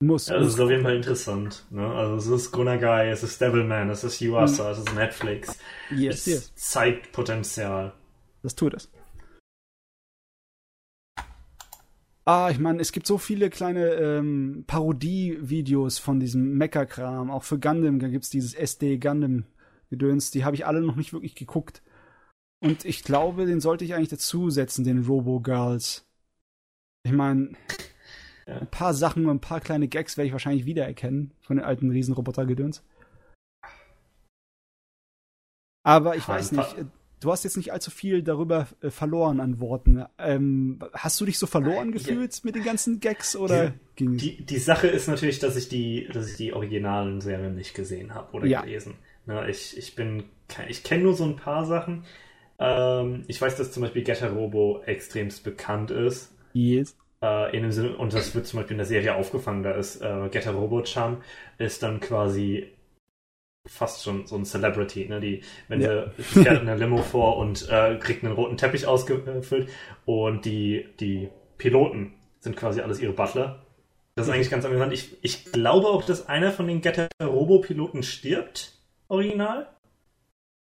Muss. 0.00 0.28
Ja, 0.28 0.38
das 0.38 0.48
ist 0.48 0.60
auf 0.60 0.68
jeden 0.68 0.82
Fall 0.82 0.96
interessant. 0.96 1.64
Ne? 1.70 1.86
Also 1.86 2.16
es 2.16 2.42
ist 2.42 2.52
Gunagai, 2.52 3.08
es 3.08 3.22
ist 3.22 3.40
Devilman, 3.40 3.88
es 3.88 4.04
ist 4.04 4.20
Yuasa, 4.20 4.64
mhm. 4.64 4.70
es 4.72 4.78
ist 4.78 4.94
Netflix. 4.94 5.58
Yes, 5.90 6.16
es 6.16 6.26
yes. 6.26 6.54
zeigt 6.56 7.12
Potenzial. 7.12 7.94
Das 8.42 8.54
tut 8.54 8.74
es. 8.74 8.90
Ah, 12.26 12.48
ich 12.50 12.58
meine, 12.58 12.80
es 12.80 12.92
gibt 12.92 13.06
so 13.06 13.18
viele 13.18 13.50
kleine 13.50 13.94
ähm, 13.94 14.64
Parodie-Videos 14.66 15.98
von 15.98 16.20
diesem 16.20 16.56
Mecha-Kram. 16.56 17.30
Auch 17.30 17.44
für 17.44 17.58
Gundam, 17.58 17.98
da 17.98 18.08
gibt 18.08 18.24
es 18.24 18.30
dieses 18.30 18.54
SD 18.54 18.96
Gundam-Gedöns. 18.98 20.30
Die 20.30 20.44
habe 20.44 20.56
ich 20.56 20.64
alle 20.64 20.80
noch 20.80 20.96
nicht 20.96 21.12
wirklich 21.12 21.34
geguckt. 21.34 21.82
Und 22.60 22.86
ich 22.86 23.04
glaube, 23.04 23.44
den 23.44 23.60
sollte 23.60 23.84
ich 23.84 23.94
eigentlich 23.94 24.08
dazusetzen, 24.08 24.84
den 24.84 25.04
Robo 25.04 25.40
Girls. 25.40 26.06
Ich 27.02 27.12
meine, 27.12 27.52
ja. 28.46 28.58
ein 28.58 28.70
paar 28.70 28.94
Sachen 28.94 29.26
und 29.26 29.36
ein 29.36 29.40
paar 29.40 29.60
kleine 29.60 29.88
Gags 29.88 30.16
werde 30.16 30.28
ich 30.28 30.32
wahrscheinlich 30.32 30.64
wiedererkennen 30.64 31.34
von 31.42 31.56
den 31.58 31.66
alten 31.66 31.90
Riesenroboter-Gedöns. 31.90 32.82
Aber 35.86 36.16
ich 36.16 36.26
weiß 36.26 36.52
nicht, 36.52 36.76
du 37.24 37.32
hast 37.32 37.44
jetzt 37.44 37.56
nicht 37.56 37.72
allzu 37.72 37.90
viel 37.90 38.22
darüber 38.22 38.68
äh, 38.82 38.90
verloren 38.90 39.40
an 39.40 39.58
Worten. 39.58 40.04
Ähm, 40.18 40.78
hast 40.92 41.20
du 41.20 41.24
dich 41.24 41.38
so 41.38 41.46
verloren 41.46 41.90
gefühlt 41.90 42.34
ja. 42.34 42.40
mit 42.44 42.54
den 42.54 42.64
ganzen 42.64 43.00
Gags 43.00 43.34
oder 43.34 43.72
die, 43.98 44.16
die, 44.16 44.44
die, 44.44 44.58
Sache 44.58 44.88
ist 44.88 45.08
natürlich, 45.08 45.38
dass 45.38 45.56
ich 45.56 45.68
die, 45.68 46.08
dass 46.12 46.30
ich 46.30 46.36
die 46.36 46.52
originalen 46.52 47.20
Serien 47.20 47.54
nicht 47.54 47.74
gesehen 47.74 48.14
habe 48.14 48.32
oder 48.34 48.46
ja. 48.46 48.60
gelesen. 48.60 48.94
Na, 49.26 49.48
ich, 49.48 49.76
ich 49.78 49.94
bin, 49.94 50.24
ich 50.68 50.82
kenne 50.82 51.04
nur 51.04 51.14
so 51.14 51.24
ein 51.24 51.36
paar 51.36 51.64
Sachen. 51.64 52.04
Ähm, 52.58 53.24
ich 53.26 53.40
weiß, 53.40 53.56
dass 53.56 53.72
zum 53.72 53.82
Beispiel 53.82 54.04
Getter 54.04 54.30
Robo 54.30 54.82
extremst 54.84 55.44
bekannt 55.44 55.90
ist. 55.90 56.34
Yes. 56.52 56.94
Äh, 57.22 57.56
in 57.56 57.62
dem 57.62 57.72
Sinne, 57.72 57.96
und 57.96 58.12
das 58.12 58.34
wird 58.34 58.46
zum 58.46 58.58
Beispiel 58.58 58.74
in 58.74 58.78
der 58.78 58.86
Serie 58.86 59.14
aufgefangen, 59.14 59.62
da 59.62 59.72
ist 59.72 60.02
äh, 60.02 60.28
Getter 60.30 60.52
Robo-Chan 60.52 61.22
ist 61.56 61.82
dann 61.82 62.00
quasi 62.00 62.73
fast 63.66 64.02
schon 64.02 64.26
so 64.26 64.36
ein 64.36 64.44
Celebrity, 64.44 65.06
ne? 65.08 65.20
Die, 65.20 65.42
wenn 65.68 65.80
ja. 65.80 66.10
sie 66.16 66.22
fährt 66.22 66.60
in 66.60 66.66
der 66.66 66.76
Limo 66.76 66.98
vor 66.98 67.38
und 67.38 67.68
äh, 67.70 67.96
kriegt 67.98 68.24
einen 68.24 68.34
roten 68.34 68.56
Teppich 68.56 68.86
ausgefüllt 68.86 69.68
und 70.04 70.44
die, 70.44 70.86
die 71.00 71.28
Piloten 71.56 72.14
sind 72.40 72.56
quasi 72.56 72.80
alles 72.80 73.00
ihre 73.00 73.12
Butler. 73.12 73.64
Das 74.16 74.28
ist 74.28 74.32
eigentlich 74.32 74.50
ganz 74.50 74.64
amüsant. 74.64 74.92
Ich, 74.92 75.16
ich 75.22 75.46
glaube 75.46 75.88
auch, 75.88 76.04
dass 76.04 76.28
einer 76.28 76.52
von 76.52 76.68
den 76.68 76.80
Getter 76.82 77.08
Robo-Piloten 77.20 78.02
stirbt, 78.02 78.78
original. 79.08 79.66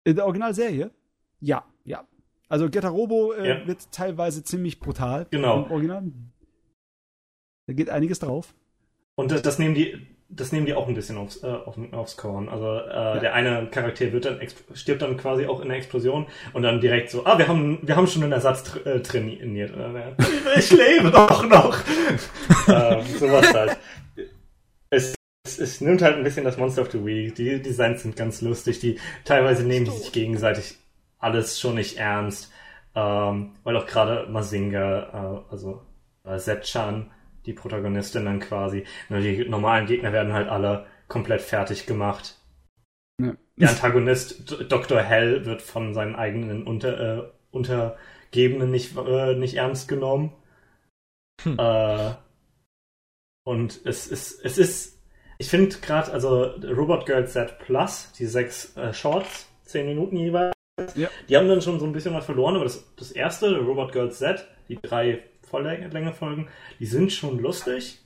In 0.05 0.15
der 0.15 0.25
Originalserie? 0.25 0.91
Ja, 1.39 1.65
ja. 1.83 2.07
Also 2.47 2.69
Getarobo 2.69 3.33
äh, 3.33 3.49
ja. 3.49 3.67
wird 3.67 3.91
teilweise 3.91 4.43
ziemlich 4.43 4.80
brutal. 4.80 5.27
Genau. 5.31 5.65
Im 5.65 5.72
Original. 5.72 6.03
Da 7.65 7.73
geht 7.73 7.89
einiges 7.89 8.19
drauf. 8.19 8.53
Und 9.15 9.31
das, 9.31 9.41
das, 9.41 9.59
nehmen 9.59 9.75
die, 9.75 10.07
das 10.35 10.51
nehmen 10.51 10.65
die 10.65 10.73
auch 10.73 10.87
ein 10.87 10.93
bisschen 10.93 11.17
aufs, 11.17 11.43
äh, 11.43 11.47
auf, 11.47 11.77
aufs 11.91 12.17
Korn. 12.17 12.49
Also 12.49 12.65
äh, 12.65 12.93
ja. 12.93 13.19
der 13.19 13.33
eine 13.33 13.67
Charakter 13.67 14.11
wird 14.11 14.25
dann 14.25 14.39
stirbt 14.73 15.01
dann 15.01 15.17
quasi 15.17 15.45
auch 15.45 15.61
in 15.61 15.69
der 15.69 15.77
Explosion 15.77 16.27
und 16.53 16.63
dann 16.63 16.81
direkt 16.81 17.09
so, 17.09 17.25
ah, 17.25 17.37
wir 17.37 17.47
haben 17.47 17.79
wir 17.81 17.95
haben 17.95 18.07
schon 18.07 18.23
einen 18.23 18.31
Ersatz 18.31 18.63
tra 18.63 18.79
äh, 18.89 19.01
trainiert. 19.01 19.71
ich 20.57 20.71
lebe 20.71 21.11
doch 21.11 21.47
noch. 21.47 21.77
ähm, 22.67 23.05
sowas 23.19 23.53
halt. 23.53 23.77
Es, 24.89 25.15
es, 25.45 25.59
es, 25.59 25.81
nimmt 25.81 26.01
halt 26.01 26.17
ein 26.17 26.23
bisschen 26.23 26.45
das 26.45 26.57
Monster 26.57 26.81
of 26.81 26.91
the 26.91 27.03
Week. 27.03 27.35
Die 27.35 27.61
Designs 27.61 28.03
sind 28.03 28.15
ganz 28.15 28.41
lustig. 28.41 28.79
Die 28.79 28.99
teilweise 29.25 29.63
nehmen 29.63 29.85
sich 29.85 30.11
gegenseitig 30.11 30.77
alles 31.19 31.59
schon 31.59 31.75
nicht 31.75 31.97
ernst. 31.97 32.51
Ähm, 32.95 33.55
weil 33.63 33.75
auch 33.75 33.87
gerade 33.87 34.27
Mazinga, 34.29 35.43
äh, 35.49 35.51
also 35.51 35.81
äh, 36.25 36.37
Setchan, 36.37 37.09
die 37.45 37.53
Protagonistin 37.53 38.25
dann 38.25 38.39
quasi. 38.39 38.85
Die 39.09 39.47
normalen 39.47 39.85
Gegner 39.85 40.13
werden 40.13 40.33
halt 40.33 40.49
alle 40.49 40.85
komplett 41.07 41.41
fertig 41.41 41.85
gemacht. 41.85 42.39
Ja. 43.22 43.35
Der 43.57 43.69
Antagonist 43.69 44.55
Dr. 44.69 45.01
Hell 45.01 45.45
wird 45.45 45.61
von 45.61 45.93
seinen 45.93 46.15
eigenen 46.15 46.65
Unter, 46.65 47.17
äh, 47.17 47.31
Untergebenen 47.51 48.72
nicht, 48.72 48.97
äh, 48.97 49.35
nicht 49.35 49.55
ernst 49.55 49.88
genommen. 49.88 50.33
Hm. 51.43 51.57
Äh, 51.59 52.13
und 53.45 53.81
es 53.85 54.07
ist, 54.07 54.43
es 54.43 54.57
ist, 54.57 54.99
ich 55.38 55.49
finde 55.49 55.75
gerade, 55.77 56.11
also 56.11 56.43
Robot 56.43 57.05
Girl 57.05 57.27
Z 57.27 57.59
Plus, 57.59 58.11
die 58.17 58.25
sechs 58.25 58.75
äh, 58.77 58.93
Shorts, 58.93 59.49
zehn 59.63 59.85
Minuten 59.85 60.15
jeweils, 60.15 60.55
ja. 60.95 61.09
die 61.27 61.38
haben 61.38 61.47
dann 61.47 61.61
schon 61.61 61.80
so 61.80 61.85
ein 61.85 61.91
bisschen 61.91 62.13
was 62.13 62.25
verloren, 62.25 62.55
aber 62.55 62.63
das, 62.63 62.95
das 62.95 63.11
erste, 63.11 63.57
Robot 63.57 63.91
Girl 63.91 64.11
Z, 64.11 64.47
die 64.69 64.80
drei 64.81 65.23
Volllänge-Folgen, 65.53 66.48
die 66.80 66.85
sind 66.88 67.11
schon 67.11 67.40
lustig. 67.40 67.99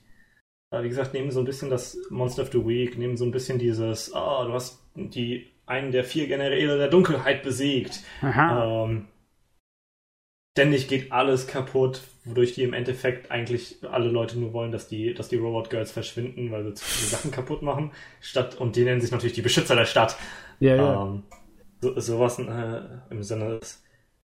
Äh, 0.70 0.82
wie 0.82 0.88
gesagt, 0.88 1.14
nehmen 1.14 1.30
so 1.30 1.40
ein 1.40 1.46
bisschen 1.46 1.70
das 1.70 1.96
Monster 2.10 2.42
of 2.42 2.52
the 2.52 2.66
Week, 2.66 2.98
nehmen 2.98 3.16
so 3.16 3.24
ein 3.24 3.30
bisschen 3.30 3.58
dieses, 3.58 4.12
ah, 4.12 4.42
oh, 4.42 4.48
du 4.48 4.52
hast 4.52 4.80
die 4.94 5.46
einen 5.64 5.92
der 5.92 6.04
vier 6.04 6.26
Generäle 6.26 6.76
der 6.76 6.88
Dunkelheit 6.88 7.42
besiegt. 7.42 8.00
Ähm, 8.22 9.06
ständig 10.56 10.88
geht 10.88 11.12
alles 11.12 11.46
kaputt, 11.46 12.02
wodurch 12.24 12.54
die 12.54 12.64
im 12.64 12.74
Endeffekt 12.74 13.30
eigentlich 13.30 13.76
alle 13.82 14.08
Leute 14.08 14.38
nur 14.38 14.52
wollen, 14.52 14.72
dass 14.72 14.88
die, 14.88 15.14
dass 15.14 15.28
die 15.28 15.36
Robot 15.36 15.70
Girls 15.70 15.92
verschwinden, 15.92 16.50
weil 16.50 16.64
sie 16.64 16.74
zu 16.74 16.84
viele 16.84 17.08
Sachen 17.08 17.30
kaputt 17.30 17.62
machen. 17.62 17.92
Statt, 18.20 18.56
und 18.56 18.76
die 18.76 18.84
nennen 18.84 19.00
sich 19.00 19.10
natürlich 19.10 19.34
die 19.34 19.42
Beschützer 19.42 19.76
der 19.76 19.86
Stadt. 19.86 20.16
Ja, 20.60 20.76
ja. 20.76 21.02
Ähm, 21.02 21.22
so, 21.80 21.98
sowas 22.00 22.38
äh, 22.38 22.82
im 23.10 23.22
Sinne 23.22 23.60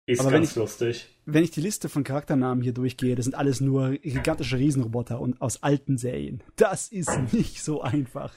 ist 0.06 0.20
Aber 0.20 0.30
ganz 0.30 0.50
ich, 0.50 0.56
lustig. 0.56 1.08
Wenn 1.32 1.44
ich 1.44 1.52
die 1.52 1.60
Liste 1.60 1.88
von 1.88 2.02
Charakternamen 2.02 2.62
hier 2.62 2.72
durchgehe, 2.72 3.14
das 3.14 3.24
sind 3.24 3.36
alles 3.36 3.60
nur 3.60 3.90
gigantische 3.90 4.58
Riesenroboter 4.58 5.20
und 5.20 5.40
aus 5.40 5.62
alten 5.62 5.96
Serien. 5.96 6.42
Das 6.56 6.88
ist 6.88 7.10
nicht 7.32 7.62
so 7.62 7.82
einfach, 7.82 8.32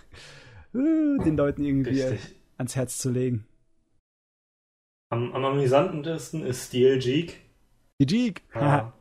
äh, 0.73 1.23
den 1.23 1.35
Leuten 1.35 1.63
irgendwie 1.63 2.01
Richtig. 2.01 2.35
ans 2.57 2.75
Herz 2.75 2.99
zu 2.99 3.09
legen. 3.09 3.45
Am, 5.09 5.33
am 5.33 5.43
amüsantesten 5.43 6.45
ist 6.45 6.67
Steel 6.67 6.99
Jeek. 6.99 7.39
Die 7.99 8.05
Jeek. 8.05 8.43
Ja. 8.53 8.93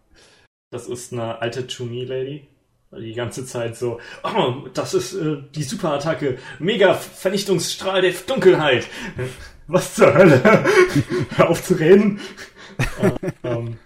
Das 0.71 0.87
ist 0.87 1.13
eine 1.13 1.43
alte 1.43 1.67
Chuni-Lady. 1.67 2.49
Die 2.99 3.15
ganze 3.15 3.45
Zeit 3.45 3.77
so, 3.77 4.01
oh, 4.23 4.69
das 4.73 4.95
ist 4.95 5.15
äh, 5.15 5.43
die 5.55 5.63
Superattacke, 5.63 6.39
Mega-Vernichtungsstrahl 6.59 8.03
der 8.03 8.13
Dunkelheit. 8.13 8.87
Was 9.67 9.95
zur 9.95 10.13
Hölle? 10.15 10.43
Hör 11.37 11.51
auf 11.51 11.63
zu 11.63 11.75
reden 11.75 12.21
ähm, 13.45 13.79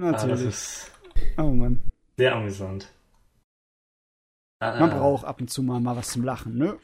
Natürlich. 0.00 0.40
Ah, 0.44 0.48
ist 0.48 0.90
oh 1.38 1.50
Mann. 1.50 1.82
Sehr 2.16 2.34
amüsant. 2.34 2.92
Man 4.60 4.90
äh, 4.90 4.94
braucht 4.94 5.24
ab 5.24 5.40
und 5.40 5.48
zu 5.48 5.62
mal, 5.62 5.80
mal 5.80 5.96
was 5.96 6.10
zum 6.10 6.24
Lachen, 6.24 6.56
ne? 6.56 6.78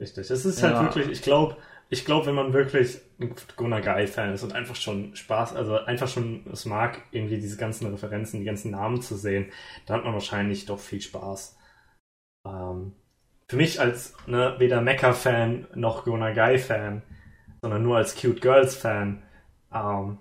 Richtig. 0.00 0.30
Es 0.30 0.44
ist 0.44 0.62
halt 0.62 0.74
ja. 0.74 0.80
halt 0.80 0.94
wirklich, 0.94 1.18
ich 1.18 1.22
glaube, 1.22 1.56
ich 1.88 2.04
glaube, 2.04 2.26
wenn 2.26 2.34
man 2.34 2.52
wirklich 2.52 3.00
ein 3.18 3.34
Gunnar 3.56 3.82
Guy-Fan 3.82 4.32
ist 4.32 4.44
und 4.44 4.52
einfach 4.52 4.76
schon 4.76 5.14
Spaß, 5.16 5.54
also 5.54 5.78
einfach 5.78 6.08
schon 6.08 6.46
es 6.52 6.64
mag, 6.64 7.02
irgendwie 7.10 7.40
diese 7.40 7.56
ganzen 7.56 7.88
Referenzen, 7.88 8.40
die 8.40 8.46
ganzen 8.46 8.70
Namen 8.70 9.02
zu 9.02 9.16
sehen, 9.16 9.52
dann 9.86 9.98
hat 9.98 10.04
man 10.04 10.14
wahrscheinlich 10.14 10.66
doch 10.66 10.78
viel 10.78 11.00
Spaß. 11.00 11.58
Ähm, 12.46 12.92
für 13.48 13.56
mich 13.56 13.80
als 13.80 14.14
ne, 14.26 14.54
weder 14.58 14.80
Mecha-Fan 14.80 15.66
noch 15.74 16.04
Gunnar 16.04 16.32
Guy-Fan 16.32 17.02
sondern 17.62 17.82
nur 17.82 17.96
als 17.96 18.14
Cute 18.14 18.40
Girls 18.40 18.74
Fan, 18.76 19.22
ähm, 19.72 20.18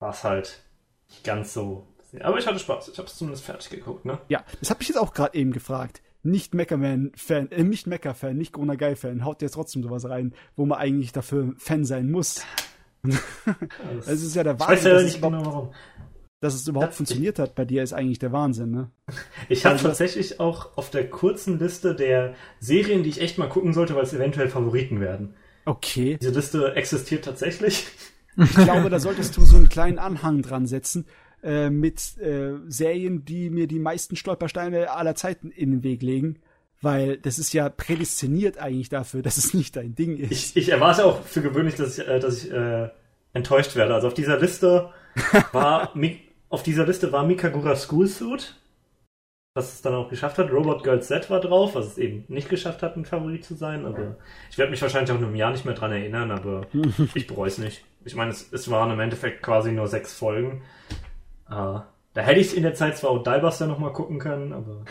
war 0.00 0.10
es 0.10 0.24
halt 0.24 0.62
nicht 1.08 1.24
ganz 1.24 1.52
so. 1.52 1.86
Aber 2.20 2.38
ich 2.38 2.46
hatte 2.46 2.58
Spaß. 2.58 2.88
Ich 2.88 2.98
habe 2.98 3.08
es 3.08 3.16
zumindest 3.16 3.44
fertig 3.44 3.70
geguckt, 3.70 4.04
ne? 4.04 4.18
Ja, 4.28 4.44
das 4.60 4.70
habe 4.70 4.80
ich 4.82 4.88
jetzt 4.88 4.96
auch 4.96 5.12
gerade 5.12 5.36
eben 5.36 5.52
gefragt. 5.52 6.00
Nicht 6.22 6.54
Mecha-Man-Fan, 6.54 7.52
äh, 7.52 7.62
nicht 7.62 7.86
Mecha-Fan, 7.86 8.36
nicht 8.36 8.52
Corona 8.52 8.74
Guy-Fan, 8.74 9.24
haut 9.24 9.42
jetzt 9.42 9.52
trotzdem 9.52 9.82
sowas 9.82 10.08
rein, 10.08 10.34
wo 10.56 10.66
man 10.66 10.78
eigentlich 10.78 11.12
dafür 11.12 11.54
Fan 11.58 11.84
sein 11.84 12.10
muss. 12.10 12.44
das 13.02 14.06
ist 14.06 14.34
ja 14.34 14.42
der 14.42 14.58
Wahnsinn. 14.58 14.76
Ich 14.78 14.84
weiß 14.84 14.92
ja 14.92 15.02
nicht 15.02 15.22
genau 15.22 15.46
warum. 15.46 15.72
Dass 16.40 16.54
es 16.54 16.68
überhaupt 16.68 16.94
funktioniert 16.94 17.40
hat 17.40 17.56
bei 17.56 17.64
dir, 17.64 17.82
ist 17.82 17.92
eigentlich 17.92 18.20
der 18.20 18.32
Wahnsinn, 18.32 18.70
ne? 18.70 18.90
Ich 19.48 19.64
habe 19.64 19.74
also, 19.74 19.88
tatsächlich 19.88 20.40
auch 20.40 20.76
auf 20.76 20.90
der 20.90 21.08
kurzen 21.10 21.58
Liste 21.58 21.94
der 21.94 22.34
Serien, 22.60 23.02
die 23.02 23.10
ich 23.10 23.20
echt 23.20 23.38
mal 23.38 23.48
gucken 23.48 23.72
sollte, 23.72 23.94
weil 23.94 24.04
es 24.04 24.12
eventuell 24.12 24.48
Favoriten 24.48 25.00
werden. 25.00 25.34
Okay. 25.68 26.16
Diese 26.18 26.32
Liste 26.32 26.74
existiert 26.76 27.26
tatsächlich. 27.26 27.86
Ich 28.38 28.54
glaube, 28.54 28.88
da 28.88 28.98
solltest 29.00 29.36
du 29.36 29.44
so 29.44 29.56
einen 29.56 29.68
kleinen 29.68 29.98
Anhang 29.98 30.40
dran 30.40 30.66
setzen 30.66 31.04
äh, 31.42 31.68
mit 31.68 32.16
äh, 32.18 32.54
Serien, 32.68 33.26
die 33.26 33.50
mir 33.50 33.66
die 33.66 33.78
meisten 33.78 34.16
Stolpersteine 34.16 34.90
aller 34.92 35.14
Zeiten 35.14 35.50
in 35.50 35.70
den 35.72 35.82
Weg 35.82 36.00
legen. 36.00 36.38
Weil 36.80 37.18
das 37.18 37.38
ist 37.38 37.52
ja 37.52 37.68
prädestiniert 37.68 38.56
eigentlich 38.56 38.88
dafür, 38.88 39.20
dass 39.20 39.36
es 39.36 39.52
nicht 39.52 39.76
dein 39.76 39.94
Ding 39.94 40.16
ist. 40.16 40.30
Ich, 40.30 40.56
ich 40.56 40.68
erwarte 40.70 41.04
auch 41.04 41.22
für 41.22 41.42
gewöhnlich, 41.42 41.74
dass 41.74 41.98
ich, 41.98 42.08
äh, 42.08 42.18
dass 42.18 42.44
ich 42.44 42.50
äh, 42.50 42.88
enttäuscht 43.34 43.76
werde. 43.76 43.94
Also 43.94 44.06
auf 44.06 44.14
dieser 44.14 44.38
Liste 44.38 44.90
war 45.52 45.92
auf 46.48 46.62
dieser 46.62 46.86
Liste 46.86 47.12
war 47.12 47.26
Mikagura 47.26 47.76
School 47.76 48.06
Suit 48.06 48.54
was 49.58 49.74
es 49.74 49.82
dann 49.82 49.94
auch 49.94 50.08
geschafft 50.08 50.38
hat. 50.38 50.52
Robot 50.52 50.84
Girl 50.84 51.02
Z 51.02 51.28
war 51.30 51.40
drauf, 51.40 51.74
was 51.74 51.86
es 51.86 51.98
eben 51.98 52.24
nicht 52.28 52.48
geschafft 52.48 52.82
hat, 52.82 52.96
ein 52.96 53.04
Favorit 53.04 53.44
zu 53.44 53.54
sein. 53.54 53.84
Aber 53.84 54.16
ich 54.50 54.56
werde 54.56 54.70
mich 54.70 54.80
wahrscheinlich 54.80 55.10
auch 55.10 55.18
in 55.18 55.24
einem 55.24 55.34
Jahr 55.34 55.50
nicht 55.50 55.64
mehr 55.64 55.74
dran 55.74 55.90
erinnern, 55.90 56.30
aber 56.30 56.66
ich 57.14 57.26
bereue 57.26 57.48
es 57.48 57.58
nicht. 57.58 57.84
Ich 58.04 58.14
meine, 58.14 58.30
es, 58.30 58.52
es, 58.52 58.70
waren 58.70 58.90
im 58.92 59.00
Endeffekt 59.00 59.42
quasi 59.42 59.72
nur 59.72 59.88
sechs 59.88 60.14
Folgen. 60.14 60.62
Uh, 61.50 61.80
da 62.14 62.22
hätte 62.22 62.40
ich 62.40 62.56
in 62.56 62.62
der 62.62 62.74
Zeit 62.74 62.96
zwar 62.96 63.10
auch 63.10 63.22
Diebuster 63.22 63.66
nochmal 63.66 63.92
gucken 63.92 64.20
können, 64.20 64.52
aber. 64.52 64.84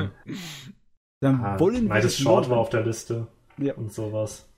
uh, 0.00 0.08
Dann 1.20 1.40
uh, 1.40 1.60
wollen 1.60 1.88
wir 1.88 2.08
Short 2.08 2.44
loben. 2.44 2.50
war 2.50 2.58
auf 2.58 2.70
der 2.70 2.82
Liste 2.82 3.28
ja. 3.56 3.74
und 3.74 3.92
sowas. 3.92 4.48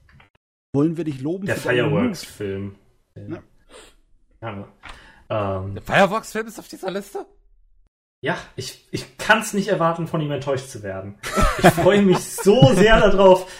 Wollen 0.73 0.97
wir 0.97 1.05
dich 1.05 1.21
loben? 1.21 1.47
Der 1.47 1.57
Fireworks-Film. 1.57 2.77
Ja. 3.15 3.43
ja. 4.41 4.53
Um, 5.29 5.69
ähm, 5.69 5.75
der 5.75 5.83
Fireworks-Film 5.83 6.47
ist 6.47 6.59
auf 6.59 6.69
dieser 6.69 6.91
Liste? 6.91 7.27
Ja, 8.23 8.37
ich, 8.55 8.87
ich 8.91 9.17
kann 9.17 9.41
es 9.41 9.55
nicht 9.55 9.69
erwarten, 9.69 10.07
von 10.07 10.21
ihm 10.21 10.31
enttäuscht 10.31 10.69
zu 10.69 10.83
werden. 10.83 11.19
Ich 11.59 11.69
freue 11.71 12.03
mich 12.03 12.19
so 12.19 12.75
sehr 12.75 13.01
darauf, 13.01 13.51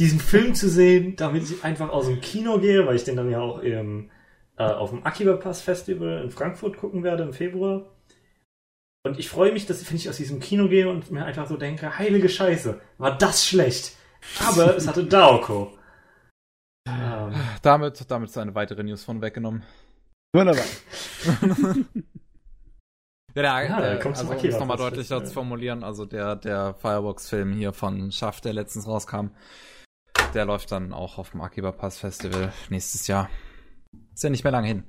diesen 0.00 0.18
Film 0.18 0.54
zu 0.54 0.68
sehen, 0.68 1.14
damit 1.14 1.44
ich 1.44 1.62
einfach 1.62 1.90
aus 1.90 2.06
dem 2.06 2.20
Kino 2.20 2.58
gehe, 2.58 2.86
weil 2.86 2.96
ich 2.96 3.04
den 3.04 3.16
dann 3.16 3.30
ja 3.30 3.40
auch 3.40 3.60
im, 3.60 4.10
äh, 4.56 4.64
auf 4.64 4.90
dem 4.90 5.06
Akiba 5.06 5.36
Pass 5.36 5.60
Festival 5.60 6.22
in 6.24 6.30
Frankfurt 6.30 6.76
gucken 6.76 7.04
werde 7.04 7.22
im 7.22 7.32
Februar. 7.32 7.86
Und 9.04 9.18
ich 9.18 9.28
freue 9.28 9.52
mich, 9.52 9.66
dass 9.66 9.80
ich 9.80 10.08
aus 10.08 10.16
diesem 10.16 10.40
Kino 10.40 10.68
gehe 10.68 10.88
und 10.88 11.10
mir 11.10 11.24
einfach 11.24 11.46
so 11.46 11.56
denke, 11.56 11.98
heilige 11.98 12.28
Scheiße, 12.28 12.80
war 12.98 13.16
das 13.16 13.46
schlecht. 13.46 13.96
Aber 14.46 14.76
es 14.76 14.88
hatte 14.88 15.04
Daoko. 15.04 15.72
Ähm. 16.86 17.34
Damit, 17.62 18.04
damit 18.10 18.30
ist 18.30 18.38
eine 18.38 18.54
weitere 18.54 18.82
News 18.82 19.04
von 19.04 19.22
weggenommen. 19.22 19.62
Wunderbar. 20.32 20.64
Ja, 23.34 23.42
der, 23.42 23.68
ja, 23.68 23.80
der, 23.80 23.98
kommt 23.98 24.18
also, 24.18 24.32
um 24.32 24.38
es 24.38 24.58
nochmal 24.58 24.76
deutlicher 24.76 25.18
ja. 25.18 25.24
zu 25.24 25.32
formulieren, 25.32 25.84
also 25.84 26.04
der, 26.04 26.36
der 26.36 26.74
Firebox-Film 26.74 27.52
hier 27.52 27.72
von 27.72 28.10
Schaff, 28.10 28.40
der 28.40 28.52
letztens 28.52 28.86
rauskam, 28.86 29.28
der 30.34 30.44
läuft 30.44 30.72
dann 30.72 30.92
auch 30.92 31.18
auf 31.18 31.30
dem 31.30 31.40
Akiba 31.40 31.72
Pass 31.72 31.98
Festival 31.98 32.52
nächstes 32.68 33.06
Jahr. 33.06 33.28
Ist 34.14 34.24
ja 34.24 34.30
nicht 34.30 34.44
mehr 34.44 34.52
lange 34.52 34.68
hin. 34.68 34.84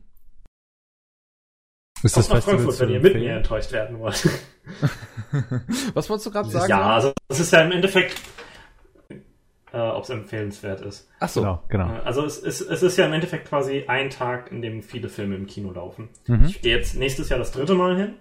Ist 2.03 2.17
das 2.17 2.27
Festival 2.27 2.57
Frankfurt, 2.57 2.79
wenn 2.79 2.89
ihr 2.89 2.99
mit 2.99 3.13
mir 3.15 3.35
enttäuscht 3.35 3.71
werden 3.71 3.99
wollt. 3.99 4.27
Was 5.93 6.09
wolltest 6.09 6.25
du 6.25 6.31
gerade 6.31 6.49
sagen? 6.49 6.69
Ja, 6.69 6.95
also 6.95 7.13
es 7.27 7.39
ist 7.39 7.53
ja 7.53 7.61
im 7.61 7.71
Endeffekt, 7.71 8.19
äh, 9.71 9.77
ob 9.77 10.03
es 10.03 10.09
empfehlenswert 10.09 10.81
ist. 10.81 11.09
Ach 11.19 11.29
so. 11.29 11.41
Genau, 11.41 11.63
genau. 11.69 11.93
Äh, 11.93 11.99
also 11.99 12.25
es, 12.25 12.41
es, 12.41 12.61
es 12.61 12.81
ist 12.81 12.97
ja 12.97 13.05
im 13.05 13.13
Endeffekt 13.13 13.47
quasi 13.47 13.85
ein 13.87 14.09
Tag, 14.09 14.51
in 14.51 14.61
dem 14.61 14.81
viele 14.81 15.09
Filme 15.09 15.35
im 15.35 15.45
Kino 15.45 15.71
laufen. 15.71 16.09
Mhm. 16.25 16.45
Ich 16.45 16.61
gehe 16.61 16.75
jetzt 16.75 16.95
nächstes 16.95 17.29
Jahr 17.29 17.39
das 17.39 17.51
dritte 17.51 17.75
Mal 17.75 17.95
hin. 17.95 18.15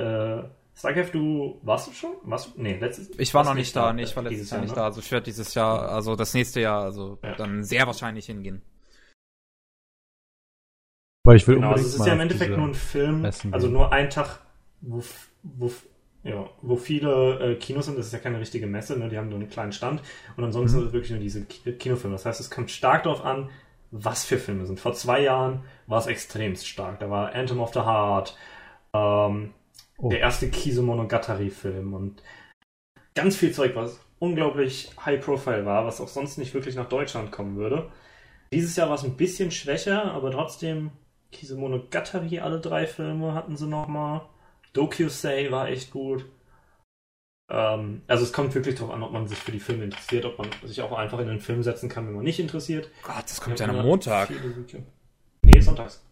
Äh, 0.00 0.48
Sakev, 0.74 1.10
du 1.10 1.60
warst 1.62 1.88
du 1.88 1.92
schon? 1.92 2.12
Warst 2.22 2.48
du? 2.56 2.62
Nee, 2.62 2.78
letztes 2.78 3.10
Ich 3.18 3.34
war 3.34 3.44
noch 3.44 3.54
nicht 3.54 3.74
da, 3.76 3.92
nee, 3.92 4.04
ich 4.04 4.16
war 4.16 4.22
letztes 4.22 4.50
Jahr 4.50 4.60
nicht 4.60 4.70
ne? 4.70 4.76
da. 4.76 4.84
Also 4.84 5.00
ich 5.00 5.10
werde 5.12 5.24
dieses 5.24 5.54
Jahr, 5.54 5.90
also 5.90 6.16
das 6.16 6.32
nächste 6.32 6.60
Jahr, 6.60 6.82
also 6.82 7.18
ja. 7.22 7.34
dann 7.34 7.64
sehr 7.64 7.86
wahrscheinlich 7.86 8.26
hingehen. 8.26 8.62
Weil 11.24 11.36
ich 11.36 11.46
will 11.46 11.56
genau, 11.56 11.72
also 11.72 11.86
es 11.86 11.94
ist 11.94 12.06
ja 12.06 12.14
im 12.14 12.20
Endeffekt 12.20 12.56
nur 12.56 12.66
ein 12.66 12.74
Film, 12.74 13.28
also 13.52 13.68
nur 13.68 13.92
ein 13.92 14.08
Tag 14.08 14.40
wo, 14.80 15.02
wo, 15.42 15.70
ja, 16.22 16.48
wo 16.62 16.76
viele 16.76 17.38
äh, 17.40 17.54
Kinos 17.56 17.86
sind, 17.86 17.98
das 17.98 18.06
ist 18.06 18.12
ja 18.12 18.18
keine 18.18 18.40
richtige 18.40 18.66
Messe, 18.66 18.98
ne? 18.98 19.08
die 19.08 19.18
haben 19.18 19.28
nur 19.28 19.38
einen 19.38 19.50
kleinen 19.50 19.72
Stand 19.72 20.02
und 20.36 20.44
ansonsten 20.44 20.78
mhm. 20.78 20.82
ist 20.82 20.88
es 20.88 20.92
wirklich 20.92 21.10
nur 21.10 21.20
diese 21.20 21.44
Kinofilme. 21.44 22.14
Das 22.14 22.26
heißt, 22.26 22.40
es 22.40 22.50
kommt 22.50 22.70
stark 22.70 23.04
darauf 23.04 23.24
an, 23.24 23.50
was 23.90 24.24
für 24.24 24.38
Filme 24.38 24.66
sind. 24.66 24.80
Vor 24.80 24.94
zwei 24.94 25.20
Jahren 25.22 25.64
war 25.86 25.98
es 25.98 26.06
extremst 26.06 26.66
stark. 26.66 27.00
Da 27.00 27.10
war 27.10 27.34
Anthem 27.34 27.60
of 27.60 27.72
the 27.72 27.80
Heart, 27.80 28.36
ähm, 28.94 29.52
oh. 30.00 30.08
der 30.08 30.20
erste 30.20 30.50
Kizumonogatari-Film 30.50 31.94
und 31.94 32.22
ganz 33.14 33.36
viel 33.36 33.52
Zeug, 33.52 33.74
was 33.74 34.00
unglaublich 34.18 34.90
high 35.04 35.24
profile 35.24 35.64
war, 35.64 35.86
was 35.86 36.00
auch 36.00 36.08
sonst 36.08 36.38
nicht 36.38 36.54
wirklich 36.54 36.74
nach 36.74 36.88
Deutschland 36.88 37.32
kommen 37.32 37.56
würde. 37.56 37.90
Dieses 38.52 38.76
Jahr 38.76 38.88
war 38.88 38.96
es 38.96 39.04
ein 39.04 39.16
bisschen 39.16 39.50
schwächer, 39.50 40.12
aber 40.12 40.30
trotzdem 40.30 40.90
Kizumonogatari, 41.32 42.40
alle 42.40 42.60
drei 42.60 42.86
Filme 42.86 43.34
hatten 43.34 43.56
sie 43.56 43.66
nochmal. 43.66 44.22
Dokusei 44.72 45.50
war 45.50 45.68
echt 45.68 45.90
gut. 45.90 46.24
Ähm, 47.48 48.02
also 48.06 48.24
es 48.24 48.32
kommt 48.32 48.54
wirklich 48.54 48.76
darauf 48.76 48.92
an, 48.92 49.02
ob 49.02 49.12
man 49.12 49.26
sich 49.26 49.38
für 49.38 49.52
die 49.52 49.60
Filme 49.60 49.84
interessiert, 49.84 50.24
ob 50.24 50.38
man 50.38 50.48
sich 50.64 50.80
auch 50.82 50.92
einfach 50.92 51.18
in 51.18 51.28
den 51.28 51.40
Film 51.40 51.62
setzen 51.62 51.88
kann, 51.88 52.06
wenn 52.06 52.14
man 52.14 52.24
nicht 52.24 52.38
interessiert. 52.38 52.90
Gott, 53.02 53.24
das 53.24 53.40
kommt 53.40 53.58
ja 53.58 53.68
am 53.68 53.82
Montag. 53.82 54.30
Nee, 55.42 55.60
sonntags. 55.60 56.04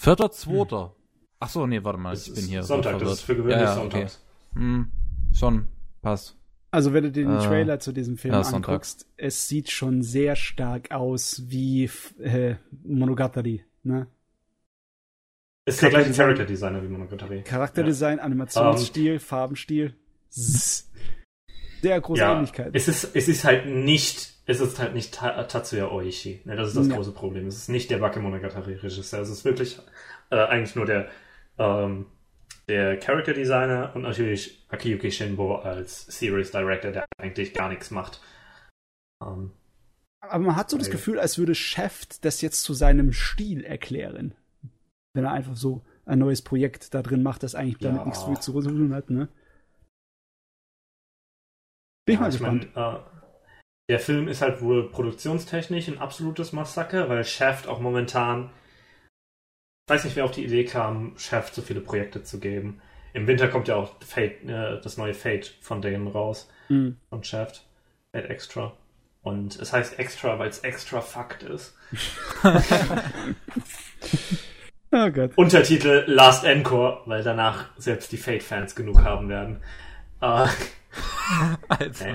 Vierter, 0.00 0.30
zweiter. 0.30 0.94
Hm. 0.96 1.01
Ach 1.42 1.48
so, 1.48 1.66
nee, 1.66 1.82
warte 1.82 1.98
mal, 1.98 2.14
ich 2.14 2.32
bin 2.32 2.44
hier. 2.44 2.62
Sonntag, 2.62 3.00
das 3.00 3.14
ist 3.14 3.22
für 3.22 3.34
gewöhnlich 3.34 3.56
ja, 3.56 3.64
ja, 3.64 3.74
sonntags. 3.74 4.22
Okay. 4.52 4.60
Hm, 4.60 4.92
schon, 5.34 5.66
passt. 6.00 6.38
Also 6.70 6.92
wenn 6.92 7.02
du 7.02 7.10
den 7.10 7.36
äh, 7.36 7.38
Trailer 7.40 7.80
zu 7.80 7.90
diesem 7.90 8.16
Film 8.16 8.32
ja, 8.32 8.42
anguckst, 8.42 9.08
es 9.16 9.48
sieht 9.48 9.68
schon 9.68 10.04
sehr 10.04 10.36
stark 10.36 10.92
aus 10.92 11.42
wie 11.46 11.90
äh, 12.20 12.54
Monogatari, 12.84 13.64
ne? 13.82 14.06
Ist 15.64 15.82
der 15.82 15.90
gleiche 15.90 16.12
Character 16.12 16.44
Designer 16.44 16.80
wie 16.80 16.86
Monogatari. 16.86 17.42
Charakterdesign, 17.42 18.18
ja. 18.18 18.22
Animationsstil, 18.22 19.14
um, 19.14 19.18
Farbensstil. 19.18 19.94
Sehr 20.30 22.00
große 22.00 22.20
ja, 22.20 22.36
Ähnlichkeit. 22.36 22.70
Es 22.72 22.86
ist, 22.86 23.16
es 23.16 23.26
ist 23.26 23.44
halt 23.44 23.66
nicht, 23.66 24.34
es 24.46 24.60
ist 24.60 24.78
halt 24.78 24.94
nicht 24.94 25.12
Tatsuya 25.12 25.90
Oishi. 25.90 26.40
Ne, 26.44 26.54
das 26.54 26.68
ist 26.68 26.76
das 26.76 26.86
ja. 26.86 26.94
große 26.94 27.10
Problem. 27.10 27.48
Es 27.48 27.56
ist 27.56 27.68
nicht 27.68 27.90
der 27.90 27.98
Bakemonogatari-Regisseur. 27.98 29.20
Es 29.20 29.28
ist 29.28 29.44
wirklich 29.44 29.80
äh, 30.30 30.36
eigentlich 30.36 30.76
nur 30.76 30.86
der, 30.86 31.08
ähm, 31.58 32.06
der 32.68 32.98
Character 32.98 33.34
Designer 33.34 33.92
und 33.94 34.02
natürlich 34.02 34.66
Akiyuki 34.68 35.10
Shinbo 35.10 35.56
als 35.56 36.06
Series 36.06 36.50
Director, 36.50 36.92
der 36.92 37.06
eigentlich 37.18 37.54
gar 37.54 37.68
nichts 37.68 37.90
macht. 37.90 38.20
Ähm, 39.22 39.52
Aber 40.20 40.38
man 40.38 40.56
hat 40.56 40.70
so 40.70 40.78
das 40.78 40.90
Gefühl, 40.90 41.18
als 41.18 41.38
würde 41.38 41.54
Chef 41.54 42.06
das 42.20 42.40
jetzt 42.40 42.62
zu 42.62 42.74
seinem 42.74 43.12
Stil 43.12 43.64
erklären 43.64 44.34
wenn 45.14 45.24
er 45.24 45.32
einfach 45.32 45.56
so 45.56 45.82
ein 46.04 46.18
neues 46.18 46.42
Projekt 46.42 46.94
da 46.94 47.02
drin 47.02 47.22
macht, 47.22 47.42
das 47.42 47.54
eigentlich 47.54 47.78
damit 47.78 48.00
ja. 48.00 48.06
nichts 48.06 48.44
zu 48.44 48.60
tun 48.60 48.94
hat, 48.94 49.10
ne? 49.10 49.28
Bin 52.04 52.14
ich 52.14 52.20
mal 52.20 52.30
gespannt. 52.30 52.64
Ich 52.64 52.74
mein, 52.74 52.96
äh, 52.96 53.00
der 53.88 54.00
Film 54.00 54.28
ist 54.28 54.42
halt 54.42 54.62
wohl 54.62 54.90
produktionstechnisch 54.90 55.88
ein 55.88 55.98
absolutes 55.98 56.52
Massaker, 56.52 57.08
weil 57.08 57.24
Shaft 57.24 57.68
auch 57.68 57.80
momentan. 57.80 58.50
Ich 59.86 59.94
weiß 59.94 60.04
nicht, 60.04 60.16
wer 60.16 60.24
auf 60.24 60.30
die 60.30 60.44
Idee 60.44 60.64
kam, 60.64 61.14
Shaft 61.18 61.54
so 61.54 61.62
viele 61.62 61.80
Projekte 61.80 62.22
zu 62.22 62.38
geben. 62.38 62.80
Im 63.14 63.26
Winter 63.26 63.48
kommt 63.48 63.68
ja 63.68 63.76
auch 63.76 63.96
Fate, 64.00 64.42
äh, 64.44 64.80
das 64.80 64.96
neue 64.96 65.14
Fate 65.14 65.54
von 65.60 65.82
denen 65.82 66.06
raus. 66.06 66.48
Mhm. 66.68 66.96
Von 67.10 67.24
Shaft. 67.24 67.66
Fate 68.12 68.30
Extra. 68.30 68.72
Und 69.22 69.56
es 69.60 69.72
heißt 69.72 69.98
Extra, 69.98 70.38
weil 70.38 70.48
es 70.48 70.60
extra 70.60 71.00
Fakt 71.00 71.42
ist. 71.42 71.76
Oh 74.94 75.10
Gott. 75.10 75.30
Untertitel 75.36 76.04
Last 76.06 76.44
Encore, 76.44 77.00
weil 77.06 77.22
danach 77.22 77.70
selbst 77.78 78.12
die 78.12 78.18
Fate-Fans 78.18 78.74
genug 78.74 79.02
haben 79.02 79.30
werden. 79.30 79.62
Uh, 80.20 80.46
also. 81.68 82.04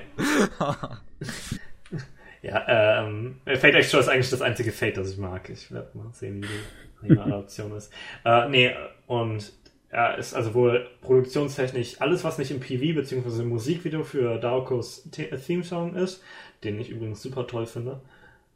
ja, 2.43 3.01
ähm, 3.03 3.41
Fate 3.45 3.73
Extra 3.73 3.99
ist 3.99 4.09
eigentlich 4.09 4.29
das 4.29 4.43
einzige 4.43 4.71
Fate, 4.71 4.97
das 4.97 5.09
ich 5.11 5.17
mag. 5.17 5.49
Ich 5.49 5.71
werde 5.71 5.97
mal 5.97 6.13
sehen, 6.13 6.35
wie 6.35 6.47
die 6.47 6.63
Adaption 7.03 7.71
ist. 7.73 7.91
Uh, 8.25 8.49
nee, 8.49 8.73
und 9.07 9.53
ja, 9.91 10.11
ist 10.13 10.33
also 10.33 10.53
wohl 10.53 10.87
produktionstechnisch 11.01 12.01
alles, 12.01 12.23
was 12.23 12.37
nicht 12.37 12.51
im 12.51 12.59
PV 12.59 12.95
bzw. 12.95 13.41
im 13.41 13.49
Musikvideo 13.49 14.03
für 14.03 14.37
Daokos 14.37 15.09
Theme-Song 15.11 15.95
ist, 15.95 16.23
den 16.63 16.79
ich 16.79 16.89
übrigens 16.89 17.21
super 17.21 17.47
toll 17.47 17.65
finde, 17.65 18.01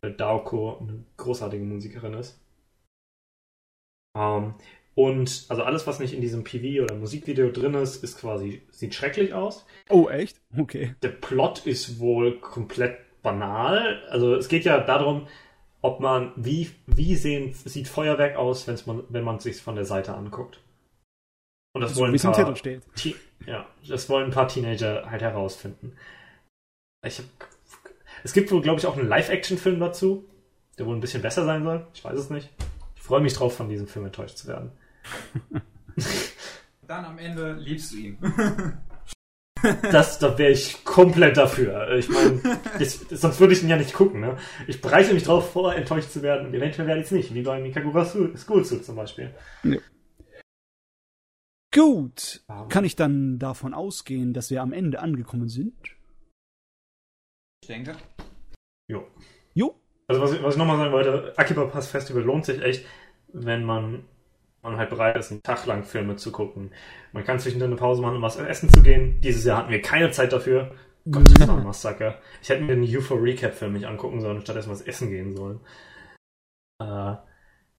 weil 0.02 0.14
Daoko 0.14 0.78
eine 0.80 1.04
großartige 1.18 1.64
Musikerin 1.64 2.16
ist. 2.16 2.40
Ähm, 4.18 4.56
und 4.94 5.46
also 5.48 5.64
alles, 5.64 5.88
was 5.88 6.00
nicht 6.00 6.14
in 6.14 6.22
diesem 6.22 6.44
PV 6.44 6.84
oder 6.84 6.96
Musikvideo 6.96 7.50
drin 7.52 7.76
ist, 7.76 8.04
ist 8.04 8.20
quasi, 8.20 8.62
sieht 8.72 8.94
schrecklich 8.94 9.34
aus. 9.34 9.66
Oh, 9.90 10.10
echt? 10.10 10.42
Okay. 10.58 10.96
Der 11.02 11.10
Plot 11.10 11.66
ist 11.66 12.00
wohl 12.00 12.40
komplett 12.40 12.98
banal. 13.22 14.04
Also 14.10 14.36
es 14.36 14.50
geht 14.50 14.66
ja 14.66 14.80
darum, 14.82 15.28
ob 15.82 16.00
man, 16.00 16.32
wie, 16.36 16.70
wie 16.88 17.16
sehen, 17.16 17.54
sieht 17.54 17.88
Feuerwerk 17.88 18.36
aus, 18.36 18.68
wenn's 18.68 18.86
man, 18.86 19.04
wenn 19.10 19.24
man 19.24 19.38
es 19.38 19.44
sich 19.44 19.62
von 19.62 19.76
der 19.76 19.86
Seite 19.86 20.14
anguckt. 20.14 20.60
Und 21.74 21.82
das 21.82 21.92
also, 21.92 22.02
wollen 22.02 22.14
ein 22.14 22.20
paar, 22.20 22.56
ja, 23.46 23.66
das 23.88 24.10
wollen 24.10 24.26
ein 24.26 24.32
paar 24.32 24.48
Teenager 24.48 25.10
halt 25.10 25.22
herausfinden. 25.22 25.96
Ich 27.06 27.18
hab, 27.18 27.26
es 28.24 28.34
gibt 28.34 28.52
wohl, 28.52 28.62
glaube 28.62 28.80
ich, 28.80 28.86
auch 28.86 28.98
einen 28.98 29.08
Live-Action-Film 29.08 29.80
dazu, 29.80 30.26
der 30.78 30.86
wohl 30.86 30.96
ein 30.96 31.02
bisschen 31.02 31.22
besser 31.22 31.46
sein 31.46 31.64
soll. 31.64 31.88
Ich 31.94 32.04
weiß 32.04 32.18
es 32.18 32.30
nicht 32.30 32.50
freue 33.12 33.20
mich 33.20 33.34
drauf, 33.34 33.58
von 33.58 33.68
diesem 33.68 33.88
Film 33.88 34.06
enttäuscht 34.06 34.38
zu 34.38 34.48
werden. 34.48 34.72
Dann 36.88 37.04
am 37.04 37.18
Ende 37.18 37.56
liebst 37.56 37.92
du 37.92 37.98
ihn. 37.98 38.18
das, 39.92 40.20
da 40.20 40.38
wäre 40.38 40.52
ich 40.52 40.84
komplett 40.84 41.38
dafür. 41.38 41.92
Ich 41.94 42.10
meine, 42.10 42.42
sonst 43.10 43.40
würde 43.40 43.54
ich 43.54 43.64
ihn 43.64 43.70
ja 43.70 43.78
nicht 43.78 43.94
gucken. 43.94 44.22
Ne? 44.22 44.38
Ich 44.68 44.82
bereite 44.82 45.14
mich 45.14 45.24
darauf 45.24 45.52
vor, 45.52 45.76
enttäuscht 45.76 46.12
zu 46.12 46.22
werden 46.22 46.48
und 46.48 46.54
eventuell 46.54 46.88
werde 46.88 47.02
ich 47.02 47.08
es 47.08 47.12
nicht, 47.12 47.34
wie 47.34 47.42
bei 47.42 47.60
Mikagura 47.60 48.06
School 48.06 48.66
Suit 48.66 48.86
zum 48.86 48.96
Beispiel. 48.96 49.34
Ja. 49.64 49.78
Gut. 51.74 52.44
Kann 52.70 52.84
ich 52.84 52.96
dann 52.96 53.40
davon 53.40 53.74
ausgehen, 53.74 54.34
dass 54.34 54.52
wir 54.52 54.62
am 54.62 54.74
Ende 54.74 55.00
angekommen 55.00 55.48
sind? 55.48 55.74
Ich 57.64 57.68
denke. 57.68 57.96
Jo. 58.90 59.08
Jo. 59.54 59.76
Also 60.08 60.22
was 60.22 60.34
ich, 60.34 60.44
was 60.44 60.56
ich 60.56 60.58
nochmal 60.58 60.78
sagen 60.78 60.92
wollte, 60.92 61.34
Akiba 61.38 61.66
Pass 61.66 61.88
Festival 61.88 62.24
lohnt 62.24 62.46
sich 62.46 62.62
echt 62.62 62.86
wenn 63.34 63.64
man, 63.64 64.04
man 64.64 64.78
halt 64.78 64.90
bereit 64.90 65.18
ist, 65.18 65.32
einen 65.32 65.44
Tag 65.44 65.66
lang 65.66 65.84
Filme 65.84 66.16
zu 66.16 66.32
gucken. 66.32 66.72
Man 67.14 67.24
kann 67.24 67.40
zwischendurch 67.40 67.70
eine 67.70 67.80
Pause 67.80 68.02
machen, 68.02 68.18
um 68.18 68.22
was 68.22 68.38
essen 68.38 68.70
zu 68.70 68.82
gehen. 68.82 69.20
Dieses 69.22 69.46
Jahr 69.46 69.60
hatten 69.60 69.72
wir 69.72 69.82
keine 69.82 70.12
Zeit 70.12 70.34
dafür. 70.34 70.76
Gott, 71.10 71.24
das 71.40 71.48
war 71.48 71.58
ein 71.58 71.64
Massaker. 71.64 72.20
Ich 72.42 72.50
hätte 72.50 72.64
mir 72.64 72.76
den 72.76 72.98
UFO 72.98 73.16
Recap 73.16 73.54
Film 73.54 73.74
nicht 73.74 73.88
angucken 73.88 74.22
sollen, 74.22 74.42
statt 74.42 74.56
erstmal 74.56 74.76
was 74.76 74.86
essen 74.86 75.10
gehen 75.10 75.36
sollen. 75.36 75.60
Äh, 76.80 77.16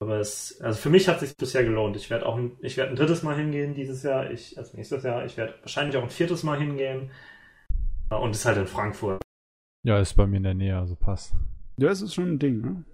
aber 0.00 0.18
es, 0.18 0.60
also 0.60 0.80
für 0.80 0.90
mich 0.90 1.06
hat 1.06 1.22
es 1.22 1.28
sich 1.28 1.36
bisher 1.36 1.62
gelohnt. 1.62 1.94
Ich 1.94 2.10
werde 2.10 2.26
auch 2.26 2.36
ein, 2.36 2.56
ich 2.60 2.76
werde 2.76 2.90
ein 2.90 2.96
drittes 2.96 3.22
Mal 3.22 3.36
hingehen 3.36 3.74
dieses 3.74 4.02
Jahr, 4.02 4.30
ich, 4.30 4.58
also 4.58 4.76
nächstes 4.76 5.04
Jahr. 5.04 5.24
Ich 5.24 5.36
werde 5.36 5.54
wahrscheinlich 5.60 5.96
auch 5.96 6.02
ein 6.02 6.10
viertes 6.10 6.42
Mal 6.42 6.58
hingehen. 6.58 7.10
Äh, 8.10 8.16
und 8.16 8.32
ist 8.32 8.44
halt 8.44 8.58
in 8.58 8.66
Frankfurt. 8.66 9.22
Ja, 9.84 10.00
ist 10.00 10.14
bei 10.14 10.26
mir 10.26 10.38
in 10.38 10.42
der 10.42 10.54
Nähe, 10.54 10.76
also 10.76 10.96
passt. 10.96 11.34
Ja, 11.76 11.90
es 11.90 12.02
ist 12.02 12.14
schon 12.14 12.32
ein 12.32 12.38
Ding, 12.38 12.60
ne? 12.60 12.84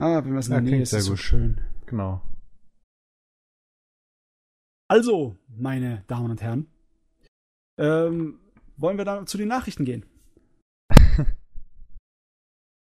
Ah, 0.00 0.22
wenn 0.24 0.32
wir 0.32 0.38
es 0.38 0.48
in 0.48 0.54
der 0.54 0.60
Nähe 0.62 0.82
ist, 0.82 0.92
ist 0.92 1.04
so 1.04 1.16
schön. 1.16 1.60
Genau. 1.86 2.22
Also, 4.90 5.36
meine 5.48 6.02
Damen 6.06 6.30
und 6.30 6.40
Herren, 6.40 6.66
ähm, 7.78 8.40
wollen 8.78 8.96
wir 8.96 9.04
dann 9.04 9.26
zu 9.26 9.36
den 9.36 9.48
Nachrichten 9.48 9.84
gehen? 9.84 10.06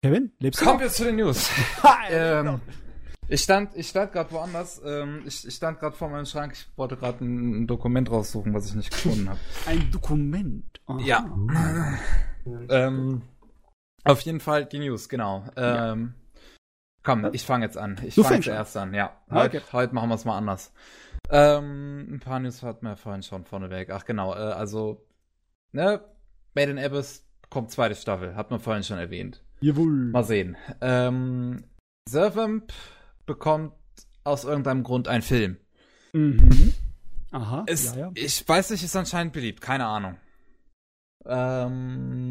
Kevin, 0.01 0.31
lebst 0.39 0.59
du? 0.59 0.65
Kommen 0.65 0.79
wir 0.79 0.89
zu 0.89 1.03
den 1.03 1.17
News. 1.17 1.51
ähm, 2.09 2.61
ich 3.27 3.41
stand, 3.41 3.75
ich 3.75 3.89
stand 3.89 4.11
gerade 4.11 4.31
woanders. 4.31 4.81
Ähm, 4.83 5.21
ich, 5.27 5.47
ich 5.47 5.53
stand 5.53 5.79
gerade 5.79 5.95
vor 5.95 6.09
meinem 6.09 6.25
Schrank. 6.25 6.53
Ich 6.53 6.67
wollte 6.75 6.97
gerade 6.97 7.23
ein, 7.23 7.67
Dokument 7.67 8.09
raussuchen, 8.09 8.55
was 8.55 8.65
ich 8.65 8.73
nicht 8.73 8.89
gefunden 8.89 9.29
habe. 9.29 9.39
Ein 9.67 9.91
Dokument? 9.91 10.81
Aha. 10.87 10.99
Ja. 10.99 11.37
ähm, 12.69 13.21
auf 14.03 14.21
jeden 14.21 14.39
Fall 14.39 14.65
die 14.65 14.79
News, 14.79 15.09
genau. 15.09 15.45
Ähm, 15.55 16.15
Komm, 17.03 17.29
ich 17.33 17.45
fange 17.45 17.65
jetzt 17.65 17.77
an. 17.77 17.99
Ich 18.03 18.15
fange 18.15 18.41
zuerst 18.41 18.77
an, 18.77 18.93
ja. 18.93 19.11
Heute, 19.29 19.57
okay. 19.57 19.67
heute 19.73 19.93
machen 19.93 20.09
wir 20.09 20.15
es 20.15 20.25
mal 20.25 20.37
anders. 20.37 20.73
Ähm, 21.29 22.15
ein 22.15 22.19
paar 22.19 22.39
News 22.39 22.63
hatten 22.63 22.85
wir 22.85 22.95
vorhin 22.95 23.23
schon 23.23 23.43
vorneweg. 23.45 23.89
Ach 23.89 24.05
genau, 24.05 24.33
äh, 24.33 24.37
also, 24.37 25.05
ne, 25.71 26.01
Made 26.55 26.71
in 26.71 26.79
Abyss 26.79 27.25
kommt 27.49 27.71
zweite 27.71 27.95
Staffel, 27.95 28.35
hat 28.35 28.51
man 28.51 28.59
vorhin 28.59 28.83
schon 28.83 28.97
erwähnt. 28.97 29.43
Jawohl. 29.59 30.11
Mal 30.11 30.23
sehen. 30.23 30.57
Ähm, 30.81 31.63
Servamp 32.09 32.73
bekommt 33.25 33.73
aus 34.23 34.43
irgendeinem 34.43 34.83
Grund 34.83 35.07
einen 35.07 35.23
Film. 35.23 35.57
Mhm. 36.13 36.73
Aha. 37.31 37.63
Ist, 37.67 37.95
ja, 37.95 38.01
ja. 38.01 38.11
Ich 38.15 38.47
weiß 38.47 38.69
nicht, 38.71 38.83
ist 38.83 38.95
anscheinend 38.95 39.33
beliebt, 39.33 39.61
keine 39.61 39.85
Ahnung. 39.85 40.17
Ähm, 41.25 42.29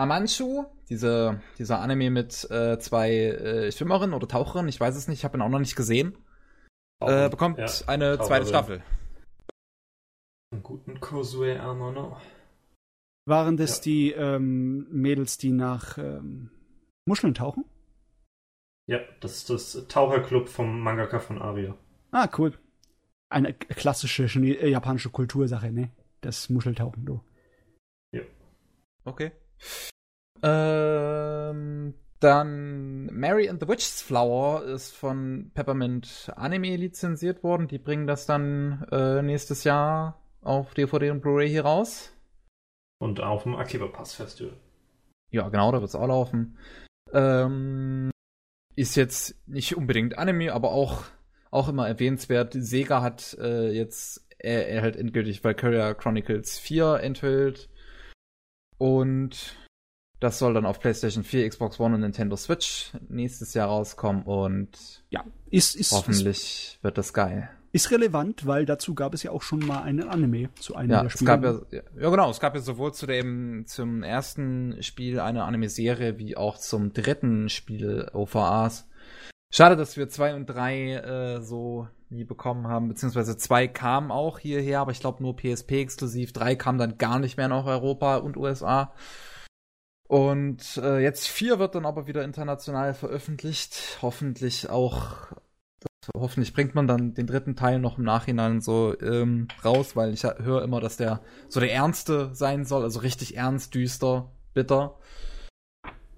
Amanchu, 0.00 0.64
diese, 0.88 1.40
dieser 1.58 1.80
Anime 1.80 2.10
mit 2.10 2.50
äh, 2.50 2.78
zwei 2.78 3.10
äh, 3.12 3.72
Schwimmerinnen 3.72 4.14
oder 4.14 4.26
Taucherinnen, 4.26 4.68
ich 4.68 4.80
weiß 4.80 4.96
es 4.96 5.08
nicht, 5.08 5.18
ich 5.20 5.24
habe 5.24 5.38
ihn 5.38 5.42
auch 5.42 5.48
noch 5.48 5.58
nicht 5.60 5.76
gesehen. 5.76 6.16
äh, 7.00 7.28
bekommt 7.28 7.58
Ja, 7.58 7.66
eine 7.86 8.16
Trauer 8.16 8.26
zweite. 8.26 8.46
Staffel. 8.46 8.82
Einen 10.52 10.62
guten 10.62 10.98
Kosue 11.00 11.60
Amano. 11.60 12.16
Waren 13.26 13.56
das 13.56 13.76
Ja. 13.78 13.82
die 13.84 14.10
ähm, 14.12 14.86
Mädels, 14.90 15.38
die 15.38 15.52
nach 15.52 15.96
ähm, 15.98 16.50
Muscheln 17.06 17.34
tauchen? 17.34 17.64
Ja, 18.88 18.98
das 19.20 19.36
ist 19.36 19.50
das 19.50 19.86
Taucherclub 19.86 20.48
vom 20.48 20.80
Mangaka 20.80 21.20
von 21.20 21.40
Aria. 21.40 21.76
Ah, 22.10 22.28
cool. 22.38 22.58
Eine 23.28 23.54
klassische 23.54 24.24
äh, 24.24 24.68
japanische 24.68 25.10
Kultursache, 25.10 25.70
ne? 25.70 25.90
Das 26.22 26.48
Muscheltauchen, 26.50 27.06
du. 27.06 27.20
Okay. 29.04 29.32
Ähm, 30.42 31.94
dann 32.20 33.06
Mary 33.06 33.48
and 33.48 33.60
the 33.60 33.68
Witch's 33.68 34.02
Flower 34.02 34.64
ist 34.64 34.94
von 34.94 35.50
Peppermint 35.54 36.30
Anime 36.36 36.76
lizenziert 36.76 37.42
worden. 37.42 37.68
Die 37.68 37.78
bringen 37.78 38.06
das 38.06 38.26
dann 38.26 38.86
äh, 38.90 39.22
nächstes 39.22 39.64
Jahr 39.64 40.20
auf 40.42 40.74
DVD 40.74 41.10
und 41.10 41.20
Blu-ray 41.20 41.48
hier 41.48 41.64
raus. 41.64 42.12
Und 43.00 43.20
auf 43.20 43.44
dem 43.44 43.56
Akiba 43.56 43.88
Pass 43.88 44.14
Festival. 44.14 44.56
Ja, 45.30 45.48
genau, 45.48 45.72
da 45.72 45.80
wird's 45.80 45.94
auch 45.94 46.06
laufen. 46.06 46.58
Ähm, 47.12 48.10
ist 48.76 48.96
jetzt 48.96 49.36
nicht 49.48 49.76
unbedingt 49.76 50.18
Anime, 50.18 50.52
aber 50.52 50.72
auch, 50.72 51.04
auch 51.50 51.68
immer 51.68 51.88
erwähnenswert. 51.88 52.54
Sega 52.54 53.02
hat 53.02 53.36
äh, 53.40 53.70
jetzt 53.70 54.26
er, 54.38 54.68
er 54.68 54.82
halt 54.82 54.96
endgültig 54.96 55.42
Valkyria 55.44 55.94
Chronicles 55.94 56.58
4 56.58 57.00
enthüllt. 57.00 57.68
Und 58.80 59.56
das 60.20 60.38
soll 60.38 60.54
dann 60.54 60.64
auf 60.64 60.80
PlayStation 60.80 61.22
4, 61.22 61.46
Xbox 61.50 61.78
One 61.78 61.96
und 61.96 62.00
Nintendo 62.00 62.34
Switch 62.36 62.92
nächstes 63.10 63.52
Jahr 63.52 63.68
rauskommen 63.68 64.22
und 64.22 64.70
Ja, 65.10 65.22
ist, 65.50 65.74
ist, 65.74 65.80
ist, 65.80 65.92
hoffentlich 65.92 66.78
wird 66.80 66.96
das 66.96 67.12
geil. 67.12 67.50
ist 67.72 67.90
relevant, 67.90 68.46
weil 68.46 68.64
dazu 68.64 68.94
gab 68.94 69.12
es 69.12 69.22
ja 69.22 69.32
auch 69.32 69.42
schon 69.42 69.58
mal 69.60 69.82
einen 69.82 70.08
Anime 70.08 70.48
zu 70.54 70.76
einem 70.76 70.90
Ja, 70.92 71.00
der 71.00 71.06
es 71.08 71.12
Spiele. 71.12 71.26
gab 71.26 71.44
ja, 71.72 71.80
ja 72.00 72.08
genau, 72.10 72.30
es 72.30 72.40
gab 72.40 72.54
ja 72.54 72.62
sowohl 72.62 72.94
zu 72.94 73.06
dem 73.06 73.64
zum 73.66 74.02
ersten 74.02 74.82
Spiel 74.82 75.20
eine 75.20 75.44
Anime-Serie 75.44 76.18
wie 76.18 76.38
auch 76.38 76.56
zum 76.56 76.94
dritten 76.94 77.50
Spiel 77.50 78.08
OVAs. 78.14 78.86
Schade, 79.52 79.76
dass 79.76 79.96
wir 79.96 80.08
zwei 80.08 80.34
und 80.34 80.46
drei 80.46 80.94
äh, 80.94 81.40
so 81.40 81.88
nie 82.08 82.24
bekommen 82.24 82.68
haben, 82.68 82.88
beziehungsweise 82.88 83.36
zwei 83.36 83.66
kamen 83.66 84.12
auch 84.12 84.38
hierher, 84.38 84.80
aber 84.80 84.92
ich 84.92 85.00
glaube 85.00 85.22
nur 85.22 85.36
PSP 85.36 85.72
exklusiv. 85.80 86.32
Drei 86.32 86.54
kamen 86.54 86.78
dann 86.78 86.98
gar 86.98 87.18
nicht 87.18 87.36
mehr 87.36 87.48
nach 87.48 87.66
Europa 87.66 88.16
und 88.18 88.36
USA. 88.36 88.92
Und 90.08 90.76
äh, 90.76 90.98
jetzt 91.00 91.28
vier 91.28 91.58
wird 91.58 91.74
dann 91.74 91.86
aber 91.86 92.06
wieder 92.06 92.24
international 92.24 92.94
veröffentlicht. 92.94 93.98
Hoffentlich 94.02 94.68
auch, 94.68 95.32
hoffentlich 96.14 96.52
bringt 96.52 96.74
man 96.74 96.88
dann 96.88 97.14
den 97.14 97.26
dritten 97.26 97.54
Teil 97.56 97.78
noch 97.78 97.98
im 97.98 98.04
Nachhinein 98.04 98.60
so 98.60 98.98
ähm, 99.00 99.48
raus, 99.64 99.96
weil 99.96 100.12
ich 100.12 100.24
höre 100.24 100.62
immer, 100.62 100.80
dass 100.80 100.96
der 100.96 101.22
so 101.48 101.60
der 101.60 101.72
ernste 101.72 102.34
sein 102.34 102.64
soll, 102.64 102.82
also 102.82 103.00
richtig 103.00 103.36
ernst, 103.36 103.74
düster, 103.74 104.32
bitter. 104.54 104.98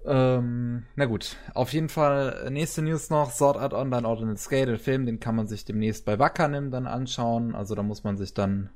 Ähm, 0.05 0.85
na 0.95 1.05
gut, 1.05 1.37
auf 1.53 1.71
jeden 1.71 1.89
Fall 1.89 2.43
äh, 2.45 2.49
nächste 2.49 2.81
News 2.81 3.09
noch, 3.09 3.31
Sword 3.31 3.57
Art 3.57 3.73
Online 3.73 4.07
Ordinal 4.07 4.37
Scale, 4.37 4.65
der 4.65 4.79
Film, 4.79 5.05
den 5.05 5.19
kann 5.19 5.35
man 5.35 5.47
sich 5.47 5.63
demnächst 5.65 6.05
bei 6.05 6.19
Wakanim 6.19 6.71
dann 6.71 6.87
anschauen, 6.87 7.55
also 7.55 7.73
da 7.73 7.83
muss 7.83 8.03
man 8.03 8.17
sich 8.17 8.33
dann 8.33 8.69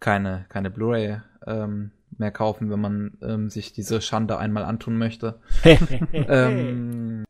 keine, 0.00 0.46
keine 0.48 0.70
Blu-ray 0.70 1.20
ähm, 1.46 1.90
mehr 2.16 2.30
kaufen, 2.30 2.70
wenn 2.70 2.80
man 2.80 3.18
ähm, 3.22 3.50
sich 3.50 3.72
diese 3.72 4.00
Schande 4.00 4.38
einmal 4.38 4.64
antun 4.64 4.98
möchte. 4.98 5.40
ähm, 6.12 7.24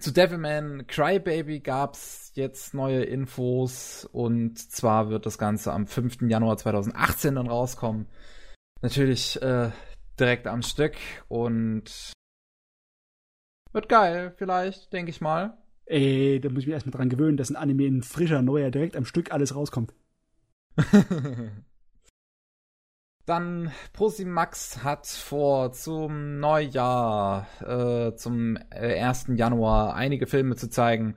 zu 0.00 0.10
Devilman 0.12 0.86
Crybaby 0.88 1.60
gab's 1.60 2.32
jetzt 2.34 2.74
neue 2.74 3.04
Infos 3.04 4.08
und 4.10 4.58
zwar 4.58 5.10
wird 5.10 5.26
das 5.26 5.38
Ganze 5.38 5.72
am 5.72 5.86
5. 5.86 6.22
Januar 6.22 6.56
2018 6.56 7.36
dann 7.36 7.46
rauskommen. 7.46 8.06
Natürlich 8.80 9.40
äh, 9.40 9.70
direkt 10.18 10.46
am 10.46 10.62
Stück 10.62 10.94
und 11.28 12.12
wird 13.72 13.88
geil, 13.88 14.34
vielleicht, 14.36 14.92
denke 14.92 15.10
ich 15.10 15.20
mal. 15.20 15.56
Ey, 15.86 16.40
da 16.40 16.48
muss 16.48 16.60
ich 16.60 16.66
mich 16.66 16.74
erstmal 16.74 16.92
dran 16.92 17.08
gewöhnen, 17.08 17.36
dass 17.36 17.50
ein 17.50 17.56
Anime 17.56 17.86
in 17.86 18.02
frischer, 18.02 18.42
neuer, 18.42 18.70
direkt 18.70 18.96
am 18.96 19.04
Stück 19.04 19.32
alles 19.32 19.54
rauskommt. 19.54 19.94
Dann 23.24 23.72
Prosimax 23.92 24.82
hat 24.82 25.06
vor 25.06 25.72
zum 25.72 26.40
Neujahr, 26.40 27.46
äh, 27.60 28.16
zum 28.16 28.56
äh, 28.70 29.00
1. 29.00 29.26
Januar 29.36 29.94
einige 29.94 30.26
Filme 30.26 30.56
zu 30.56 30.68
zeigen. 30.68 31.16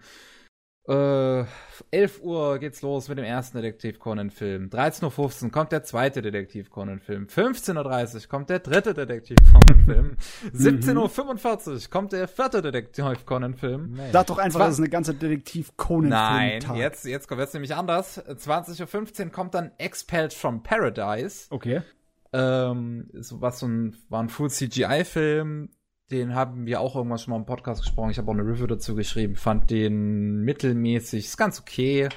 Äh, 0.87 1.45
11 1.91 2.21
Uhr 2.21 2.59
geht's 2.59 2.81
los 2.83 3.09
mit 3.09 3.17
dem 3.17 3.25
ersten 3.25 3.57
Detektiv 3.57 3.97
Conan 3.97 4.29
Film. 4.29 4.69
13.15 4.69 5.45
Uhr 5.45 5.51
kommt 5.51 5.71
der 5.71 5.83
zweite 5.83 6.21
Detektiv 6.21 6.69
Conan 6.69 6.99
Film. 6.99 7.25
15.30 7.25 8.15
Uhr 8.15 8.29
kommt 8.29 8.49
der 8.49 8.59
dritte 8.59 8.93
Detektiv 8.93 9.37
Conan 9.51 9.83
Film. 9.85 10.17
17.45 10.53 11.73
Uhr 11.73 11.89
kommt 11.89 12.11
der 12.13 12.27
vierte 12.27 12.61
Detektiv 12.61 13.25
Conan 13.25 13.55
Film. 13.55 13.99
Sag 14.11 14.27
doch 14.27 14.37
einfach, 14.37 14.59
das 14.59 14.75
ist 14.75 14.79
eine 14.79 14.89
ganze 14.89 15.15
detektiv 15.15 15.75
conan 15.75 16.09
Nein, 16.09 16.63
jetzt, 16.75 17.05
jetzt 17.05 17.27
kommt 17.27 17.41
jetzt 17.41 17.53
nämlich 17.53 17.73
anders. 17.73 18.23
20.15 18.23 19.25
Uhr 19.25 19.31
kommt 19.31 19.55
dann 19.55 19.71
Expelled 19.79 20.33
from 20.33 20.61
Paradise. 20.61 21.47
Okay. 21.49 21.81
Ähm, 22.31 23.09
so 23.13 23.41
was 23.41 23.59
so 23.59 23.67
ein, 23.67 23.95
war 24.09 24.21
ein 24.21 24.29
Full 24.29 24.49
CGI-Film. 24.49 25.69
Den 26.11 26.35
haben 26.35 26.65
wir 26.65 26.81
auch 26.81 26.95
irgendwann 26.95 27.17
schon 27.17 27.31
mal 27.31 27.37
im 27.37 27.45
Podcast 27.45 27.81
gesprochen. 27.81 28.11
Ich 28.11 28.17
habe 28.17 28.29
auch 28.29 28.35
eine 28.35 28.43
Review 28.43 28.67
dazu 28.67 28.95
geschrieben. 28.95 29.35
Fand 29.35 29.71
den 29.71 30.41
mittelmäßig. 30.41 31.25
Ist 31.25 31.37
ganz 31.37 31.59
okay. 31.59 32.09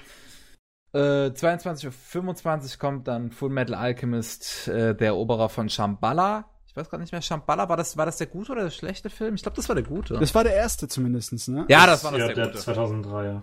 Äh, 0.93 1.31
22.25 1.31 2.73
Uhr 2.73 2.79
kommt 2.79 3.09
dann 3.09 3.31
Full 3.31 3.51
Metal 3.51 3.75
Alchemist, 3.75 4.69
äh, 4.69 4.95
der 4.95 5.09
Eroberer 5.09 5.49
von 5.49 5.69
Shambhala. 5.69 6.51
Ich 6.67 6.77
weiß 6.77 6.91
gar 6.91 6.99
nicht 6.99 7.13
mehr, 7.13 7.23
Shambhala, 7.23 7.69
war 7.69 7.77
das, 7.77 7.97
war 7.97 8.07
das 8.07 8.19
der 8.19 8.27
gute 8.27 8.53
oder 8.53 8.65
der 8.65 8.71
schlechte 8.71 9.11
Film? 9.11 9.35
Ich 9.35 9.43
glaube, 9.43 9.57
das 9.57 9.69
war 9.69 9.75
der 9.75 9.85
gute. 9.85 10.15
Das 10.19 10.35
war 10.35 10.45
der 10.45 10.55
erste 10.55 10.87
zumindest, 10.87 11.49
ne? 11.49 11.67
ja, 11.69 11.87
das 11.87 12.05
war 12.05 12.13
das 12.13 12.21
ja, 12.21 12.27
der, 12.29 12.37
der 12.37 12.47
gute. 12.49 12.59
2003, 12.59 13.25
ja. 13.25 13.43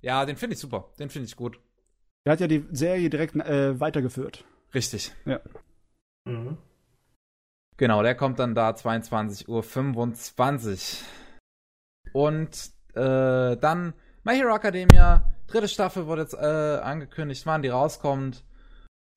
Ja, 0.00 0.24
den 0.24 0.36
finde 0.36 0.54
ich 0.54 0.60
super. 0.60 0.90
Den 0.98 1.10
finde 1.10 1.26
ich 1.26 1.36
gut. 1.36 1.58
Der 2.24 2.32
hat 2.32 2.40
ja 2.40 2.46
die 2.46 2.66
Serie 2.70 3.10
direkt 3.10 3.34
äh, 3.36 3.78
weitergeführt. 3.80 4.44
Richtig. 4.74 5.12
Mhm. 6.24 6.58
Genau, 7.78 8.02
der 8.02 8.14
kommt 8.16 8.38
dann 8.40 8.54
da 8.54 8.68
22.25 8.70 9.48
Uhr. 9.48 9.64
Und 12.12 12.70
äh, 12.94 13.56
dann 13.56 13.94
My 14.24 14.34
Hero 14.34 14.54
Academia, 14.54 15.32
dritte 15.46 15.68
Staffel 15.68 16.06
wurde 16.06 16.20
jetzt 16.22 16.34
äh, 16.34 16.80
angekündigt, 16.82 17.46
wann 17.46 17.62
die 17.62 17.68
rauskommt. 17.68 18.44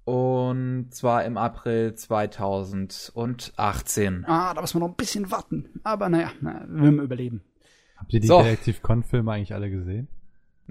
Und 0.05 0.89
zwar 0.91 1.25
im 1.25 1.37
April 1.37 1.95
2018. 1.95 4.25
Ah, 4.27 4.53
da 4.53 4.61
muss 4.61 4.75
man 4.75 4.81
noch 4.81 4.89
ein 4.89 4.95
bisschen 4.95 5.31
warten. 5.31 5.69
Aber 5.83 6.09
naja, 6.09 6.31
na, 6.41 6.61
wir 6.67 6.67
müssen 6.67 6.99
überleben. 6.99 7.41
Habt 7.97 8.13
ihr 8.13 8.19
die 8.19 8.27
So. 8.27 8.43
Detektiv 8.43 8.83
Con-Filme 8.83 9.31
eigentlich 9.31 9.55
alle 9.55 9.71
gesehen? 9.71 10.07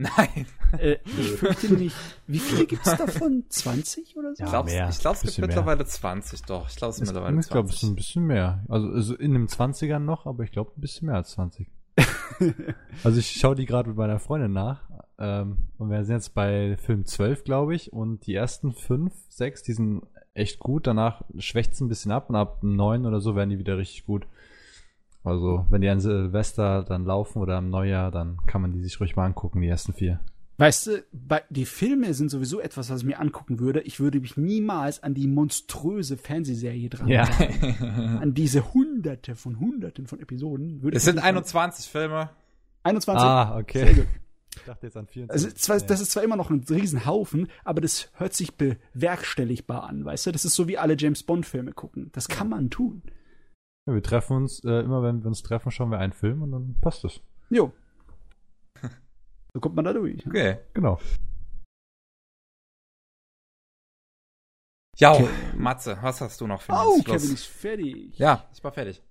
Nein, 0.01 0.47
Äh, 0.79 0.97
ich 1.05 1.33
fürchte 1.33 1.75
nicht. 1.75 1.97
Wie 2.27 2.39
viele 2.39 2.65
gibt's 2.65 2.85
davon? 2.97 3.45
20 3.49 4.17
oder 4.17 4.35
so? 4.35 4.43
Ja, 4.43 4.47
ich 4.47 4.51
glaube, 4.53 4.71
mehr. 4.71 4.89
ich 4.89 4.99
glaub, 4.99 5.15
es 5.17 5.23
gibt 5.23 5.39
mehr. 5.39 5.47
mittlerweile 5.49 5.85
20 5.85 6.43
doch. 6.43 6.69
Ich 6.71 6.77
glaube, 6.77 6.91
es 6.93 7.01
ist 7.01 7.07
mittlerweile 7.07 7.39
ich 7.41 7.49
glaube, 7.49 7.69
es 7.69 7.75
ist 7.75 7.81
20. 7.81 7.91
ein 7.93 7.97
bisschen 7.97 8.27
mehr. 8.27 8.65
Also, 8.69 8.89
also 8.89 9.15
in 9.17 9.33
den 9.35 9.49
20ern 9.49 9.99
noch, 9.99 10.27
aber 10.27 10.45
ich 10.45 10.53
glaube 10.53 10.73
ein 10.77 10.81
bisschen 10.81 11.07
mehr 11.07 11.17
als 11.17 11.33
20. 11.33 11.69
also 13.05 13.19
ich 13.19 13.31
schaue 13.31 13.57
die 13.57 13.67
gerade 13.67 13.89
mit 13.91 13.99
meiner 13.99 14.19
Freundin 14.21 14.53
nach. 14.53 14.81
Ähm, 15.19 15.59
und 15.77 15.91
wir 15.91 16.03
sind 16.05 16.15
jetzt 16.15 16.35
bei 16.35 16.77
Film 16.79 17.05
12, 17.05 17.45
glaube 17.45 17.75
ich. 17.75 17.93
Und 17.93 18.27
die 18.27 18.35
ersten 18.35 18.73
5, 18.73 19.13
6, 19.29 19.63
die 19.65 19.73
sind 19.75 20.03
echt 20.33 20.61
gut. 20.61 20.87
Danach 20.87 21.23
schwächt 21.39 21.73
es 21.73 21.81
ein 21.81 21.89
bisschen 21.89 22.13
ab 22.13 22.31
und 22.31 22.37
ab 22.37 22.63
9 22.63 23.05
oder 23.05 23.21
so 23.21 23.37
werden 23.37 23.51
die 23.51 23.59
wieder 23.59 23.77
richtig 23.77 24.07
gut. 24.07 24.27
Also, 25.23 25.67
wenn 25.69 25.81
die 25.83 25.89
an 25.89 26.01
Silvester 26.01 26.83
dann 26.83 27.05
laufen 27.05 27.41
oder 27.43 27.57
am 27.59 27.69
Neujahr, 27.71 28.11
dann 28.11 28.39
kann 28.47 28.63
man 28.63 28.73
die 28.73 28.81
sich 28.81 28.99
ruhig 29.01 29.17
mal 29.17 29.27
angucken, 29.27 29.61
die 29.61 29.69
ersten 29.69 29.93
vier. 29.93 30.21
Weißt 30.57 30.87
du, 30.89 31.05
bei, 31.13 31.43
die 31.49 31.65
Filme 31.65 32.13
sind 32.13 32.31
sowieso 32.31 32.61
etwas, 32.61 32.91
was 32.91 33.01
ich 33.01 33.07
mir 33.07 33.19
angucken 33.19 33.61
würde. 33.61 33.81
Ich 33.81 33.99
würde 33.99 34.21
mich 34.21 34.37
niemals 34.37 35.03
an 35.03 35.15
die 35.15 35.27
monströse 35.27 36.17
Fernsehserie 36.19 36.91
dran 36.91 37.09
wagen. 37.09 38.19
An 38.21 38.35
diese 38.35 38.75
hunderte 38.75 39.37
von 39.37 39.59
hunderten 39.59 40.07
von 40.07 40.21
Episoden. 40.21 40.83
Würde 40.83 40.99
es 40.99 41.03
ich 41.03 41.07
sind 41.07 41.15
mich 41.17 41.25
21 41.25 41.87
Filme. 41.91 42.21
nicht- 42.25 42.31
21. 42.83 43.27
Ah, 43.27 43.59
okay. 43.59 43.85
Sehr 43.87 43.95
gut. 43.95 44.07
Ich 44.57 44.63
dachte 44.65 44.87
jetzt 44.87 44.97
an 44.99 45.07
24. 45.07 45.31
Also, 45.31 45.57
zwar, 45.57 45.79
das 45.87 46.01
ist 46.03 46.11
zwar 46.11 46.23
immer 46.25 46.37
noch 46.37 46.51
ein 46.51 46.63
Riesenhaufen, 46.69 47.49
aber 47.65 47.81
das 47.81 48.11
hört 48.15 48.35
sich 48.35 48.53
bewerkstelligbar 48.55 49.85
an, 49.85 50.05
weißt 50.05 50.27
du? 50.27 50.33
Das 50.33 50.45
ist 50.45 50.55
so 50.55 50.69
wie 50.69 50.77
alle 50.79 50.97
James 50.99 51.23
Bond-Filme 51.23 51.73
gucken. 51.73 52.11
Das 52.13 52.29
kann 52.29 52.49
man 52.49 52.69
tun. 52.71 53.03
Ja, 53.89 53.95
wir 53.95 54.03
treffen 54.03 54.37
uns, 54.37 54.63
äh, 54.65 54.81
immer 54.81 55.03
wenn 55.03 55.21
wir 55.23 55.29
uns 55.29 55.43
treffen, 55.43 55.71
schauen 55.71 55.91
wir 55.91 55.99
einen 55.99 56.13
Film 56.13 56.43
und 56.43 56.53
dann 56.53 56.77
passt 56.81 57.05
es. 57.05 57.21
Jo. 57.51 57.73
So 59.53 59.59
kommt 59.59 59.75
man 59.75 59.85
da 59.85 59.93
durch. 59.93 60.25
Okay. 60.25 60.59
Genau. 60.75 61.01
Ja, 64.97 65.13
Okay. 65.15 65.29
Matze, 65.57 65.99
was 66.03 66.21
hast 66.21 66.41
du 66.41 66.47
noch 66.47 66.63
für 66.63 66.73
Oh, 66.73 66.95
uns? 66.95 67.05
Kevin 67.05 67.15
Los. 67.21 67.31
ist 67.31 67.47
fertig. 67.47 68.17
Ja, 68.19 68.49
ich 68.55 68.63
war 68.63 68.71
fertig. 68.73 69.03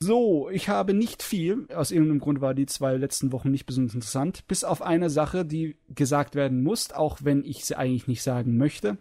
So, 0.00 0.48
ich 0.50 0.68
habe 0.68 0.92
nicht 0.94 1.22
viel. 1.22 1.66
Aus 1.74 1.90
irgendeinem 1.90 2.20
Grund 2.20 2.40
war 2.40 2.54
die 2.54 2.66
zwei 2.66 2.94
letzten 2.96 3.32
Wochen 3.32 3.50
nicht 3.50 3.66
besonders 3.66 3.94
interessant. 3.94 4.46
Bis 4.46 4.62
auf 4.62 4.82
eine 4.82 5.08
Sache, 5.10 5.44
die 5.44 5.78
gesagt 5.88 6.34
werden 6.34 6.62
muss, 6.62 6.92
auch 6.92 7.18
wenn 7.24 7.42
ich 7.44 7.64
sie 7.64 7.76
eigentlich 7.76 8.06
nicht 8.06 8.22
sagen 8.22 8.56
möchte. 8.56 8.98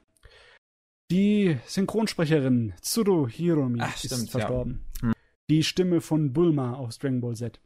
Die 1.11 1.57
Synchronsprecherin 1.65 2.73
Tsuru 2.82 3.27
Hiromi 3.27 3.80
Ach, 3.82 3.95
ist 3.95 4.11
stimmt, 4.11 4.30
verstorben. 4.30 4.85
Ja. 5.01 5.09
Hm. 5.09 5.14
Die 5.49 5.64
Stimme 5.64 6.01
von 6.01 6.33
Bulma 6.33 6.75
aus 6.75 6.98
Dragon 6.98 7.22
Ball 7.22 7.35
Z. 7.35 7.59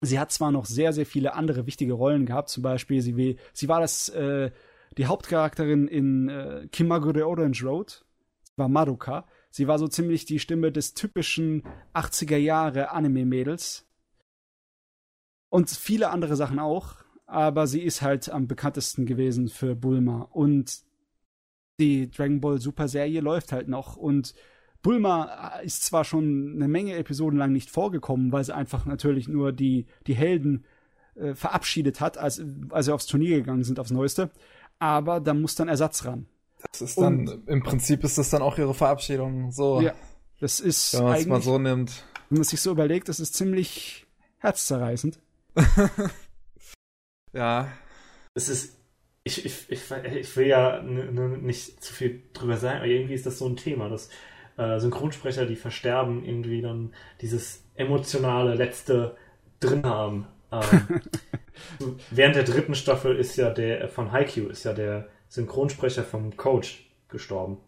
Sie 0.00 0.18
hat 0.18 0.30
zwar 0.30 0.52
noch 0.52 0.66
sehr, 0.66 0.92
sehr 0.92 1.06
viele 1.06 1.34
andere 1.34 1.66
wichtige 1.66 1.94
Rollen 1.94 2.26
gehabt, 2.26 2.50
zum 2.50 2.62
Beispiel 2.62 3.02
sie, 3.02 3.36
sie 3.52 3.68
war 3.68 3.80
das, 3.80 4.08
äh, 4.10 4.52
die 4.96 5.06
Hauptcharakterin 5.06 5.88
in 5.88 6.28
äh, 6.28 6.68
Kimagure 6.70 7.26
Orange 7.26 7.64
Road, 7.64 8.04
sie 8.44 8.58
war 8.58 8.68
Maruka. 8.68 9.26
Sie 9.50 9.66
war 9.66 9.78
so 9.78 9.88
ziemlich 9.88 10.24
die 10.26 10.38
Stimme 10.38 10.70
des 10.70 10.94
typischen 10.94 11.62
80er 11.94 12.36
Jahre 12.36 12.90
Anime-Mädels. 12.90 13.86
Und 15.48 15.70
viele 15.70 16.10
andere 16.10 16.36
Sachen 16.36 16.58
auch, 16.58 16.96
aber 17.26 17.66
sie 17.66 17.80
ist 17.80 18.02
halt 18.02 18.28
am 18.28 18.46
bekanntesten 18.46 19.06
gewesen 19.06 19.48
für 19.48 19.74
Bulma. 19.74 20.28
Und 20.32 20.82
die 21.78 22.10
Dragon 22.10 22.40
Ball 22.40 22.60
Super 22.60 22.88
Serie 22.88 23.20
läuft 23.20 23.52
halt 23.52 23.68
noch 23.68 23.96
und 23.96 24.34
Bulma 24.82 25.58
ist 25.62 25.84
zwar 25.84 26.04
schon 26.04 26.52
eine 26.54 26.68
Menge 26.68 26.94
Episoden 26.96 27.38
lang 27.38 27.52
nicht 27.52 27.70
vorgekommen, 27.70 28.32
weil 28.32 28.44
sie 28.44 28.54
einfach 28.54 28.86
natürlich 28.86 29.28
nur 29.28 29.52
die, 29.52 29.86
die 30.06 30.14
Helden 30.14 30.64
äh, 31.16 31.34
verabschiedet 31.34 32.00
hat, 32.00 32.16
als, 32.16 32.40
als 32.70 32.86
sie 32.86 32.94
aufs 32.94 33.06
Turnier 33.06 33.38
gegangen 33.38 33.64
sind, 33.64 33.80
aufs 33.80 33.90
Neueste. 33.90 34.30
Aber 34.78 35.20
da 35.20 35.34
muss 35.34 35.56
dann 35.56 35.68
Ersatz 35.68 36.04
ran. 36.04 36.26
Das 36.70 36.80
ist 36.80 37.00
dann, 37.00 37.28
und, 37.28 37.48
im 37.48 37.62
Prinzip 37.62 38.04
ist 38.04 38.18
das 38.18 38.30
dann 38.30 38.42
auch 38.42 38.58
ihre 38.58 38.74
Verabschiedung. 38.74 39.50
So. 39.50 39.80
Ja. 39.80 39.94
Das 40.40 40.60
ist. 40.60 40.94
Wenn 40.94 41.04
man 41.04 41.16
es 41.16 41.26
mal 41.26 41.42
so 41.42 41.58
nimmt. 41.58 42.04
Wenn 42.30 42.38
man 42.38 42.44
sich 42.44 42.60
so 42.60 42.70
überlegt, 42.70 43.08
das 43.08 43.20
ist 43.20 43.34
ziemlich 43.34 44.06
herzzerreißend. 44.38 45.18
ja. 47.32 47.68
Es 48.34 48.48
ist. 48.48 48.77
Ich, 49.28 49.44
ich, 49.44 49.70
ich, 49.70 49.82
ich 50.16 50.36
will 50.36 50.46
ja 50.46 50.80
nicht 50.82 51.84
zu 51.84 51.92
viel 51.92 52.22
drüber 52.32 52.56
sagen, 52.56 52.78
aber 52.78 52.86
irgendwie 52.86 53.12
ist 53.12 53.26
das 53.26 53.38
so 53.38 53.46
ein 53.46 53.56
Thema, 53.56 53.90
dass 53.90 54.08
äh, 54.56 54.80
Synchronsprecher, 54.80 55.44
die 55.44 55.56
versterben, 55.56 56.24
irgendwie 56.24 56.62
dann 56.62 56.94
dieses 57.20 57.62
emotionale 57.74 58.54
Letzte 58.54 59.16
drin 59.60 59.84
haben. 59.84 60.26
Ähm, 60.50 61.02
während 62.10 62.36
der 62.36 62.44
dritten 62.44 62.74
Staffel 62.74 63.16
ist 63.16 63.36
ja 63.36 63.50
der 63.50 63.88
von 63.88 64.12
Haikyuu 64.12 64.48
ist 64.48 64.64
ja 64.64 64.72
der 64.72 65.08
Synchronsprecher 65.28 66.04
vom 66.04 66.34
Coach 66.38 66.88
gestorben. 67.10 67.58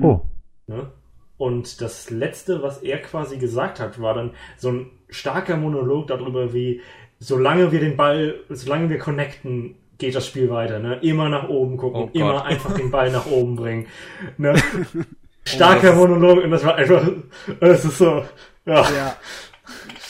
Oh. 0.00 0.20
Ne? 0.66 0.92
Und 1.38 1.80
das 1.80 2.10
letzte, 2.10 2.62
was 2.62 2.82
er 2.82 3.00
quasi 3.00 3.38
gesagt 3.38 3.80
hat, 3.80 3.98
war 4.02 4.12
dann 4.12 4.32
so 4.58 4.70
ein 4.70 4.90
starker 5.08 5.56
Monolog 5.56 6.08
darüber, 6.08 6.52
wie 6.52 6.82
solange 7.18 7.72
wir 7.72 7.80
den 7.80 7.96
Ball, 7.96 8.40
solange 8.50 8.90
wir 8.90 8.98
connecten, 8.98 9.76
geht 9.98 10.14
das 10.14 10.26
Spiel 10.26 10.48
weiter. 10.50 10.78
Ne? 10.78 10.98
Immer 11.02 11.28
nach 11.28 11.48
oben 11.48 11.76
gucken, 11.76 12.02
oh 12.04 12.10
immer 12.12 12.44
einfach 12.44 12.74
den 12.74 12.90
Ball 12.90 13.10
nach 13.10 13.26
oben 13.26 13.56
bringen. 13.56 13.86
Ne? 14.36 14.54
Starker 15.44 15.92
oh, 15.94 16.06
Monolog 16.06 16.44
und 16.44 16.50
das 16.50 16.64
war 16.64 16.76
einfach, 16.76 17.08
das 17.60 17.84
ist 17.84 17.98
so, 17.98 18.24
ja. 18.64 18.90
ja. 18.90 19.16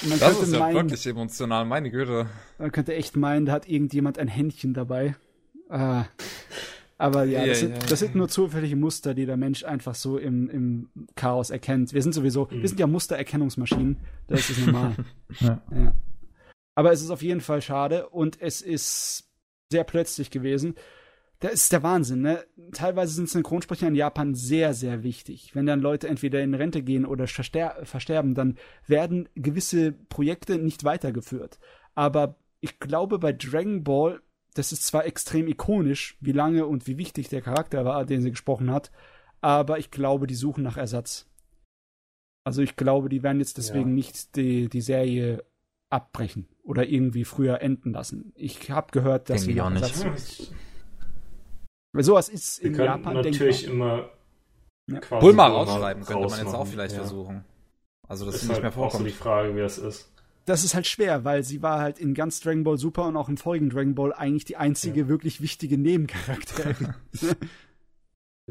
Man 0.08 0.18
das 0.18 0.42
ist 0.42 0.52
ja 0.52 0.58
meinen, 0.60 0.75
wirklich 0.76 1.07
emotional, 1.07 1.65
meine 1.65 1.91
Güte. 1.91 2.26
Man 2.58 2.73
könnte 2.73 2.94
echt 2.94 3.17
meinen, 3.17 3.47
da 3.47 3.52
hat 3.52 3.68
irgendjemand 3.68 4.18
ein 4.18 4.28
Händchen 4.28 4.75
dabei. 4.75 5.17
Ah. 5.68 6.05
Aber 6.99 7.25
ja, 7.25 7.41
das, 7.41 7.47
yeah, 7.47 7.55
sind, 7.55 7.70
yeah, 7.70 7.86
das 7.89 7.99
sind 8.00 8.15
nur 8.17 8.28
zufällige 8.28 8.75
Muster, 8.75 9.15
die 9.15 9.26
der 9.26 9.36
Mensch 9.36 9.65
einfach 9.65 9.94
so 9.94 10.18
im, 10.18 10.50
im 10.50 10.89
Chaos 11.15 11.50
erkennt. 11.50 11.92
Wir 11.92 12.02
sind 12.02 12.12
sowieso, 12.12 12.49
mhm. 12.50 12.62
wir 12.62 12.68
sind 12.68 12.81
ja 12.81 12.89
Mustererkennungsmaschinen. 12.89 13.99
Das 14.26 14.50
ist 14.50 14.67
normal. 14.67 14.97
ja. 15.41 15.62
ja. 15.73 15.94
Aber 16.75 16.92
es 16.92 17.00
ist 17.00 17.10
auf 17.10 17.23
jeden 17.23 17.41
Fall 17.41 17.62
schade 17.62 18.08
und 18.08 18.41
es 18.41 18.60
ist 18.60 19.27
sehr 19.70 19.84
plötzlich 19.84 20.30
gewesen. 20.30 20.74
Das 21.40 21.52
ist 21.52 21.72
der 21.72 21.84
Wahnsinn, 21.84 22.22
ne? 22.22 22.44
Teilweise 22.72 23.14
sind 23.14 23.28
Synchronsprecher 23.28 23.86
in 23.86 23.94
Japan 23.94 24.34
sehr, 24.34 24.74
sehr 24.74 25.05
wichtig. 25.05 25.55
Wenn 25.55 25.66
dann 25.66 25.80
Leute 25.80 26.08
entweder 26.08 26.42
in 26.42 26.55
Rente 26.55 26.82
gehen 26.82 27.06
oder 27.06 27.28
verster 27.28 27.76
versterben, 27.84 28.34
dann 28.34 28.58
werden 28.88 29.28
gewisse 29.36 29.92
Projekte 29.92 30.58
nicht 30.58 30.82
weitergeführt. 30.82 31.60
Aber 31.94 32.36
ich 32.60 32.80
glaube, 32.80 33.20
bei 33.20 33.32
Dragon 33.32 33.84
Ball 33.84 34.20
das 34.58 34.72
ist 34.72 34.84
zwar 34.84 35.06
extrem 35.06 35.47
ikonisch, 35.47 36.16
wie 36.20 36.32
lange 36.32 36.66
und 36.66 36.86
wie 36.88 36.98
wichtig 36.98 37.28
der 37.28 37.42
Charakter 37.42 37.84
war, 37.84 38.05
den 38.05 38.22
sie 38.22 38.30
gesprochen 38.30 38.72
hat, 38.72 38.90
aber 39.40 39.78
ich 39.78 39.92
glaube, 39.92 40.26
die 40.26 40.34
suchen 40.34 40.64
nach 40.64 40.76
Ersatz. 40.76 41.26
Also 42.44 42.62
ich 42.62 42.74
glaube, 42.74 43.08
die 43.08 43.22
werden 43.22 43.38
jetzt 43.38 43.58
deswegen 43.58 43.90
ja. 43.90 43.94
nicht 43.94 44.34
die, 44.36 44.68
die 44.68 44.80
Serie 44.80 45.44
abbrechen 45.91 46.49
oder 46.62 46.86
irgendwie 46.86 47.25
früher 47.25 47.60
enden 47.60 47.92
lassen. 47.92 48.33
Ich 48.36 48.70
habe 48.70 48.92
gehört, 48.92 49.31
dass 49.31 49.42
sie 49.42 49.60
auch 49.60 49.70
nicht. 49.70 50.52
Weil 51.92 52.05
sowas 52.05 52.28
ist 52.28 52.62
wir 52.62 52.70
in 52.70 52.76
Japan 52.76 53.15
natürlich 53.15 53.65
denkbar. 53.65 54.10
immer 54.86 55.00
ja. 55.10 55.18
Bulma 55.18 55.47
rausschreiben 55.47 56.05
könnte 56.05 56.28
man 56.28 56.39
jetzt 56.39 56.55
auch 56.55 56.67
vielleicht 56.67 56.92
ja. 56.92 57.00
versuchen. 57.00 57.44
Also 58.07 58.26
das 58.26 58.36
ist 58.36 58.42
nicht 58.44 58.52
halt 58.52 58.62
mehr 58.62 58.73
vorkommt. 58.73 58.94
Auch 58.94 58.99
so 58.99 59.05
die 59.05 59.10
Frage, 59.10 59.55
wie 59.55 59.60
das 59.60 59.78
ist 59.78 60.10
das 60.49 60.65
ist 60.65 60.75
halt 60.75 60.86
schwer, 60.86 61.25
weil 61.25 61.42
sie 61.42 61.62
war 61.62 61.81
halt 61.81 61.99
in 61.99 62.15
ganz 62.15 62.41
Dragon 62.41 62.65
Ball 62.65 62.78
Super 62.78 63.07
und 63.07 63.17
auch 63.17 63.28
im 63.28 63.36
folgenden 63.36 63.76
Dragon 63.76 63.94
Ball 63.94 64.12
eigentlich 64.12 64.47
die 64.47 64.57
einzige 64.57 65.02
ja. 65.02 65.08
wirklich 65.08 65.41
wichtige 65.41 65.76
Nebencharakterin. 65.76 66.94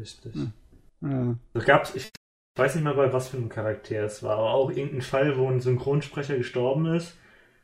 Richtig. 0.00 0.34
Ja. 1.00 1.34
Da 1.54 1.60
gab's, 1.60 1.94
ich 1.94 2.10
weiß 2.56 2.76
nicht 2.76 2.84
mal 2.84 2.94
bei 2.94 3.12
was 3.12 3.28
für 3.28 3.36
einem 3.36 3.48
Charakter 3.48 4.04
es 4.04 4.22
war, 4.22 4.38
aber 4.38 4.50
auch 4.50 4.70
irgendein 4.70 5.02
Fall, 5.02 5.36
wo 5.36 5.48
ein 5.48 5.60
Synchronsprecher 5.60 6.36
gestorben 6.36 6.86
ist. 6.94 7.16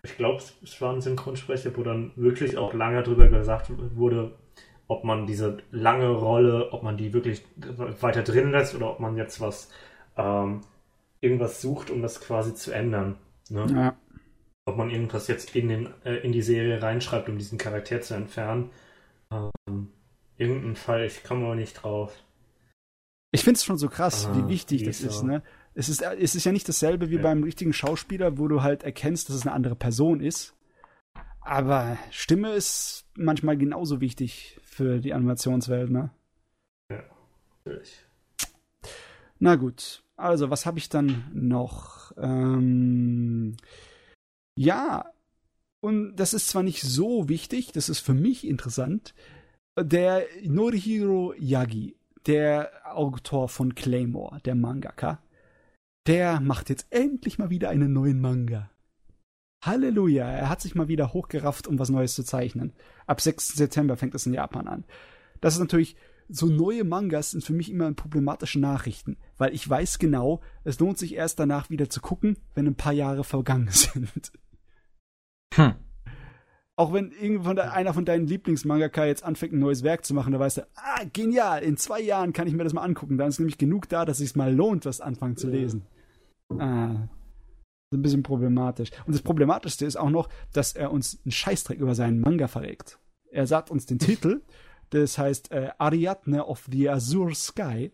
Ich 0.04 0.16
glaube, 0.16 0.42
es 0.62 0.80
war 0.80 0.92
ein 0.92 1.00
Synchronsprecher, 1.00 1.76
wo 1.76 1.82
dann 1.82 2.12
wirklich 2.14 2.56
auch 2.56 2.74
lange 2.74 3.02
drüber 3.02 3.28
gesagt 3.28 3.70
wurde, 3.96 4.32
ob 4.86 5.02
man 5.02 5.26
diese 5.26 5.58
lange 5.70 6.10
Rolle, 6.10 6.72
ob 6.72 6.82
man 6.82 6.96
die 6.96 7.12
wirklich 7.12 7.42
weiter 8.00 8.22
drin 8.22 8.50
lässt 8.50 8.74
oder 8.74 8.90
ob 8.90 9.00
man 9.00 9.16
jetzt 9.16 9.40
was 9.40 9.70
ähm, 10.16 10.60
irgendwas 11.20 11.60
sucht, 11.60 11.90
um 11.90 12.02
das 12.02 12.20
quasi 12.20 12.54
zu 12.54 12.70
ändern. 12.70 13.16
Ne? 13.48 13.66
Ja 13.74 13.96
ob 14.66 14.76
man 14.76 14.90
irgendwas 14.90 15.28
jetzt 15.28 15.54
in, 15.54 15.68
den, 15.68 15.88
äh, 16.04 16.16
in 16.16 16.32
die 16.32 16.42
Serie 16.42 16.82
reinschreibt, 16.82 17.28
um 17.28 17.38
diesen 17.38 17.58
Charakter 17.58 18.00
zu 18.00 18.14
entfernen. 18.14 18.70
Ähm, 19.30 19.88
irgendein 20.36 20.76
Fall, 20.76 21.04
ich 21.04 21.22
komme 21.22 21.46
aber 21.46 21.54
nicht 21.54 21.82
drauf. 21.82 22.14
Ich 23.30 23.42
finde 23.42 23.58
es 23.58 23.64
schon 23.64 23.78
so 23.78 23.88
krass, 23.88 24.26
ah, 24.26 24.36
wie 24.36 24.48
wichtig 24.48 24.84
das 24.84 25.00
ist, 25.00 25.22
ne? 25.22 25.42
Es 25.74 25.88
ist, 25.88 26.02
es 26.02 26.34
ist 26.34 26.44
ja 26.44 26.52
nicht 26.52 26.68
dasselbe 26.68 27.10
wie 27.10 27.16
ja. 27.16 27.22
beim 27.22 27.42
richtigen 27.42 27.72
Schauspieler, 27.72 28.38
wo 28.38 28.48
du 28.48 28.62
halt 28.62 28.84
erkennst, 28.84 29.28
dass 29.28 29.36
es 29.36 29.42
eine 29.42 29.52
andere 29.52 29.74
Person 29.74 30.20
ist. 30.20 30.54
Aber 31.40 31.98
Stimme 32.10 32.52
ist 32.54 33.06
manchmal 33.16 33.56
genauso 33.56 34.00
wichtig 34.00 34.58
für 34.62 35.00
die 35.00 35.12
Animationswelt, 35.12 35.90
ne? 35.90 36.10
Ja, 36.90 37.02
natürlich. 37.64 37.98
Na 39.38 39.56
gut, 39.56 40.02
also 40.16 40.48
was 40.48 40.64
habe 40.64 40.78
ich 40.78 40.88
dann 40.88 41.30
noch? 41.34 42.12
Ähm, 42.16 43.56
ja, 44.56 45.10
und 45.80 46.16
das 46.16 46.32
ist 46.32 46.48
zwar 46.48 46.62
nicht 46.62 46.80
so 46.80 47.28
wichtig, 47.28 47.72
das 47.72 47.88
ist 47.88 48.00
für 48.00 48.14
mich 48.14 48.46
interessant. 48.46 49.14
Der 49.78 50.24
Norihiro 50.44 51.34
Yagi, 51.36 51.96
der 52.26 52.70
Autor 52.96 53.48
von 53.48 53.74
Claymore, 53.74 54.40
der 54.44 54.54
Mangaka, 54.54 55.18
der 56.06 56.40
macht 56.40 56.68
jetzt 56.68 56.86
endlich 56.90 57.38
mal 57.38 57.50
wieder 57.50 57.70
einen 57.70 57.92
neuen 57.92 58.20
Manga. 58.20 58.70
Halleluja, 59.62 60.28
er 60.28 60.48
hat 60.50 60.60
sich 60.60 60.74
mal 60.74 60.88
wieder 60.88 61.14
hochgerafft, 61.14 61.66
um 61.66 61.78
was 61.78 61.88
Neues 61.88 62.14
zu 62.14 62.22
zeichnen. 62.22 62.74
Ab 63.06 63.20
6. 63.20 63.54
September 63.54 63.96
fängt 63.96 64.14
es 64.14 64.26
in 64.26 64.34
Japan 64.34 64.68
an. 64.68 64.84
Das 65.40 65.54
ist 65.54 65.60
natürlich, 65.60 65.96
so 66.28 66.46
neue 66.46 66.84
Mangas 66.84 67.30
sind 67.30 67.44
für 67.44 67.54
mich 67.54 67.70
immer 67.70 67.92
problematische 67.92 68.60
Nachrichten, 68.60 69.16
weil 69.38 69.54
ich 69.54 69.68
weiß 69.68 69.98
genau, 69.98 70.40
es 70.64 70.78
lohnt 70.78 70.98
sich 70.98 71.14
erst 71.14 71.38
danach 71.38 71.70
wieder 71.70 71.88
zu 71.88 72.00
gucken, 72.00 72.36
wenn 72.54 72.66
ein 72.66 72.76
paar 72.76 72.92
Jahre 72.92 73.24
vergangen 73.24 73.68
sind. 73.70 74.32
Hm. 75.54 75.74
Auch 76.76 76.92
wenn 76.92 77.12
irgendwann 77.12 77.58
einer 77.58 77.94
von 77.94 78.04
deinen 78.04 78.26
Lieblingsmangaka 78.26 79.06
jetzt 79.06 79.22
anfängt, 79.22 79.52
ein 79.52 79.60
neues 79.60 79.84
Werk 79.84 80.04
zu 80.04 80.12
machen, 80.12 80.32
da 80.32 80.40
weißt 80.40 80.58
du, 80.58 80.62
ah, 80.74 81.04
genial, 81.12 81.62
in 81.62 81.76
zwei 81.76 82.00
Jahren 82.00 82.32
kann 82.32 82.48
ich 82.48 82.54
mir 82.54 82.64
das 82.64 82.72
mal 82.72 82.82
angucken. 82.82 83.16
Dann 83.16 83.28
ist 83.28 83.38
nämlich 83.38 83.58
genug 83.58 83.88
da, 83.88 84.04
dass 84.04 84.18
es 84.18 84.28
sich 84.28 84.36
mal 84.36 84.52
lohnt, 84.52 84.84
was 84.84 85.00
anfangen 85.00 85.36
zu 85.36 85.48
lesen. 85.48 85.86
Ah. 86.60 87.08
Ein 87.92 88.02
bisschen 88.02 88.22
problematisch. 88.22 88.90
Und 89.06 89.14
das 89.14 89.22
Problematischste 89.22 89.86
ist 89.86 89.96
auch 89.96 90.10
noch, 90.10 90.28
dass 90.52 90.74
er 90.74 90.90
uns 90.90 91.20
einen 91.24 91.32
Scheißdreck 91.32 91.78
über 91.78 91.94
seinen 91.94 92.20
Manga 92.20 92.48
verregt. 92.48 92.98
Er 93.30 93.46
sagt 93.46 93.70
uns 93.70 93.86
den 93.86 93.98
Titel, 93.98 94.42
das 94.90 95.18
heißt 95.18 95.52
äh, 95.52 95.70
Ariadne 95.78 96.46
of 96.46 96.66
the 96.70 96.88
Azure 96.88 97.34
Sky. 97.34 97.92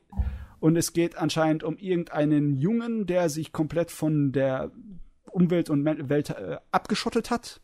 Und 0.59 0.77
es 0.77 0.93
geht 0.93 1.17
anscheinend 1.17 1.65
um 1.65 1.77
irgendeinen 1.77 2.57
Jungen, 2.57 3.07
der 3.07 3.29
sich 3.31 3.53
komplett 3.53 3.91
von 3.91 4.33
der 4.33 4.71
Umwelt 5.31 5.71
und 5.71 5.85
Welt 5.85 6.31
äh, 6.31 6.59
abgeschottet 6.71 7.31
hat. 7.31 7.61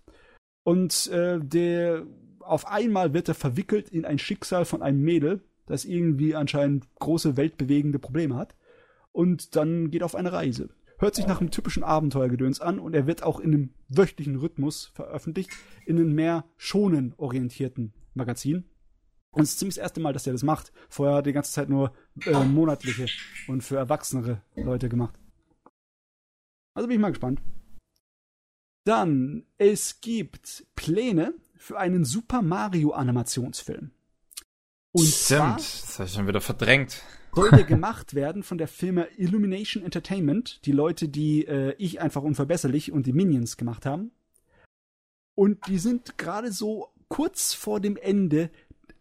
Und 0.62 1.08
äh, 1.08 1.38
der 1.40 2.06
auf 2.40 2.66
einmal 2.66 3.12
wird 3.12 3.28
er 3.28 3.34
verwickelt 3.34 3.88
in 3.88 4.04
ein 4.04 4.18
Schicksal 4.18 4.64
von 4.64 4.82
einem 4.82 5.02
Mädel, 5.02 5.42
das 5.66 5.84
irgendwie 5.84 6.34
anscheinend 6.34 6.86
große 6.98 7.36
weltbewegende 7.36 7.98
Probleme 7.98 8.36
hat. 8.36 8.54
Und 9.12 9.56
dann 9.56 9.90
geht 9.90 10.02
auf 10.02 10.14
eine 10.14 10.32
Reise. 10.32 10.70
Hört 10.98 11.14
sich 11.14 11.26
nach 11.26 11.40
einem 11.40 11.50
typischen 11.50 11.84
Abenteuergedöns 11.84 12.60
an 12.60 12.78
und 12.78 12.94
er 12.94 13.06
wird 13.06 13.22
auch 13.22 13.40
in 13.40 13.54
einem 13.54 13.74
wöchentlichen 13.88 14.36
Rhythmus 14.36 14.86
veröffentlicht, 14.94 15.50
in 15.84 15.96
einem 15.96 16.14
mehr 16.14 16.44
schonen 16.56 17.14
orientierten 17.16 17.92
Magazin. 18.14 18.64
Und 19.30 19.42
es 19.42 19.50
ist 19.50 19.58
ziemlich 19.58 19.74
das 19.74 19.82
erste 19.82 20.00
Mal, 20.00 20.14
dass 20.14 20.26
er 20.26 20.32
das 20.32 20.42
macht. 20.42 20.72
Vorher 20.88 21.16
hat 21.16 21.26
er 21.26 21.30
die 21.30 21.34
ganze 21.34 21.52
Zeit 21.52 21.68
nur 21.68 21.92
äh, 22.24 22.44
monatliche 22.44 23.06
und 23.48 23.62
für 23.62 23.76
erwachsenere 23.76 24.42
Leute 24.54 24.88
gemacht. 24.88 25.14
Also 26.74 26.88
bin 26.88 26.96
ich 26.96 27.00
mal 27.00 27.10
gespannt. 27.10 27.42
Dann, 28.84 29.44
es 29.58 30.00
gibt 30.00 30.66
Pläne 30.76 31.34
für 31.56 31.78
einen 31.78 32.04
Super 32.04 32.40
Mario 32.40 32.92
Animationsfilm. 32.92 33.90
Und 34.92 35.06
Stimmt, 35.06 35.26
zwar 35.26 35.56
das 35.56 35.98
habe 35.98 36.08
ich 36.08 36.14
schon 36.14 36.28
wieder 36.28 36.40
verdrängt. 36.40 37.02
Soll 37.36 37.50
der 37.52 37.64
gemacht 37.64 38.14
werden 38.14 38.42
von 38.42 38.58
der 38.58 38.66
Firma 38.66 39.06
Illumination 39.16 39.82
Entertainment, 39.82 40.64
die 40.64 40.72
Leute, 40.72 41.08
die 41.08 41.46
äh, 41.46 41.74
ich 41.78 42.00
einfach 42.00 42.22
unverbesserlich 42.22 42.90
und 42.90 43.06
die 43.06 43.12
Minions 43.12 43.56
gemacht 43.56 43.86
haben. 43.86 44.10
Und 45.34 45.66
die 45.68 45.78
sind 45.78 46.16
gerade 46.16 46.50
so 46.50 46.88
kurz 47.08 47.52
vor 47.52 47.78
dem 47.78 47.96
Ende 47.96 48.50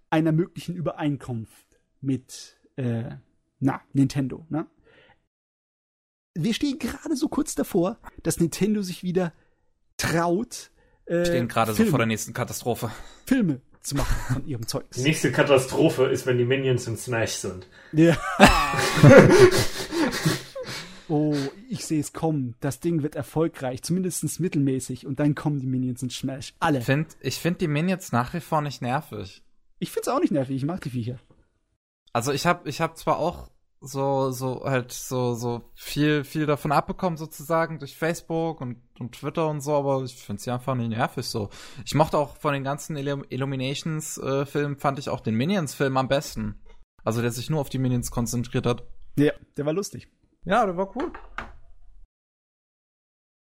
einer 0.10 0.34
möglichen 0.34 0.76
Übereinkunft 0.76 1.80
mit 2.02 2.58
äh, 2.76 3.16
na, 3.60 3.82
Nintendo. 3.94 4.46
Ne? 4.50 4.68
Wir 6.34 6.54
stehen 6.54 6.78
gerade 6.78 7.16
so 7.16 7.30
kurz 7.30 7.56
davor, 7.56 7.98
dass 8.22 8.40
Nintendo 8.40 8.82
sich 8.82 9.02
wieder 9.02 9.34
traut. 9.96 10.72
Äh, 11.06 11.26
stehen 11.26 11.48
gerade 11.48 11.74
so 11.74 11.86
vor 11.86 12.00
der 12.00 12.08
nächsten 12.08 12.34
Katastrophe. 12.34 12.92
Filme 13.26 13.62
zu 13.86 13.96
machen 13.96 14.16
von 14.34 14.46
ihrem 14.46 14.68
Zeug. 14.68 14.86
Die 14.96 15.04
nächste 15.04 15.32
Katastrophe 15.32 16.06
ist, 16.06 16.26
wenn 16.26 16.38
die 16.38 16.46
Minions 16.46 16.88
in 16.88 16.98
Smash 16.98 17.34
sind. 17.34 17.68
Ja. 17.92 18.18
oh, 21.08 21.36
ich 21.70 21.86
sehe 21.86 22.00
es 22.00 22.12
kommen. 22.12 22.56
Das 22.60 22.80
Ding 22.80 23.04
wird 23.04 23.16
erfolgreich, 23.16 23.84
zumindest 23.84 24.40
mittelmäßig, 24.40 25.06
und 25.06 25.20
dann 25.20 25.36
kommen 25.36 25.60
die 25.60 25.68
Minions 25.68 26.02
in 26.02 26.10
Smash. 26.10 26.54
Alle. 26.60 26.80
Ich 26.80 26.86
finde 26.86 27.10
ich 27.22 27.38
find 27.38 27.62
die 27.62 27.68
Minions 27.68 28.12
nach 28.12 28.34
wie 28.34 28.42
vor 28.42 28.62
nicht 28.62 28.82
nervig. 28.82 29.44
Ich 29.80 29.92
finde 29.92 30.10
es 30.10 30.16
auch 30.16 30.20
nicht 30.20 30.32
nervig, 30.32 30.56
ich 30.56 30.66
mag 30.66 30.82
die 30.82 30.90
Viecher. 30.90 31.20
Also 32.12 32.32
ich 32.32 32.46
habe 32.46 32.68
ich 32.68 32.82
hab 32.82 32.98
zwar 32.98 33.20
auch 33.20 33.50
so, 33.82 34.32
so 34.32 34.64
halt 34.64 34.92
so, 34.92 35.36
so 35.36 35.70
viel, 35.76 36.24
viel 36.24 36.45
davon 36.45 36.72
abbekommen, 36.72 37.18
sozusagen, 37.18 37.80
durch 37.80 37.95
Facebook 37.95 38.62
und, 38.62 38.82
und 39.00 39.14
Twitter 39.14 39.48
und 39.48 39.62
so, 39.62 39.76
aber 39.76 40.04
ich 40.04 40.16
finde 40.16 40.42
sie 40.42 40.52
einfach 40.52 40.76
nicht 40.76 40.90
nervig 40.90 41.26
so. 41.26 41.50
Ich 41.86 41.95
mochte 41.95 42.18
auch 42.18 42.38
von 42.38 42.54
den 42.54 42.64
ganzen 42.64 42.95
Illuminations-Filmen, 42.98 44.76
äh, 44.76 44.80
fand 44.80 45.00
ich 45.00 45.10
auch 45.10 45.22
den 45.22 45.36
Minions-Film 45.36 45.98
am 45.98 46.08
besten. 46.08 46.62
Also 47.04 47.22
der 47.22 47.32
sich 47.32 47.50
nur 47.50 47.62
auf 47.62 47.70
die 47.70 47.78
Minions 47.78 48.10
konzentriert 48.10 48.66
hat. 48.66 48.88
Ja, 49.18 49.32
der 49.58 49.66
war 49.66 49.74
lustig. 49.74 50.10
Ja, 50.44 50.66
der 50.66 50.76
war 50.76 50.95
cool. 50.95 51.12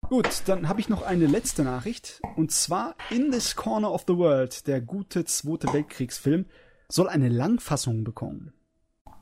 Gut, 0.09 0.43
dann 0.47 0.69
habe 0.69 0.81
ich 0.81 0.89
noch 0.89 1.03
eine 1.03 1.27
letzte 1.27 1.63
Nachricht. 1.63 2.21
Und 2.37 2.51
zwar 2.51 2.95
In 3.11 3.31
This 3.31 3.57
Corner 3.57 3.91
of 3.91 4.05
the 4.07 4.17
World, 4.17 4.67
der 4.67 4.81
gute 4.81 5.25
Zweite 5.25 5.73
Weltkriegsfilm, 5.73 6.47
soll 6.89 7.09
eine 7.09 7.29
Langfassung 7.29 8.05
bekommen. 8.05 8.53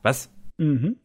Was? 0.01 0.29
Mhm. 0.57 0.97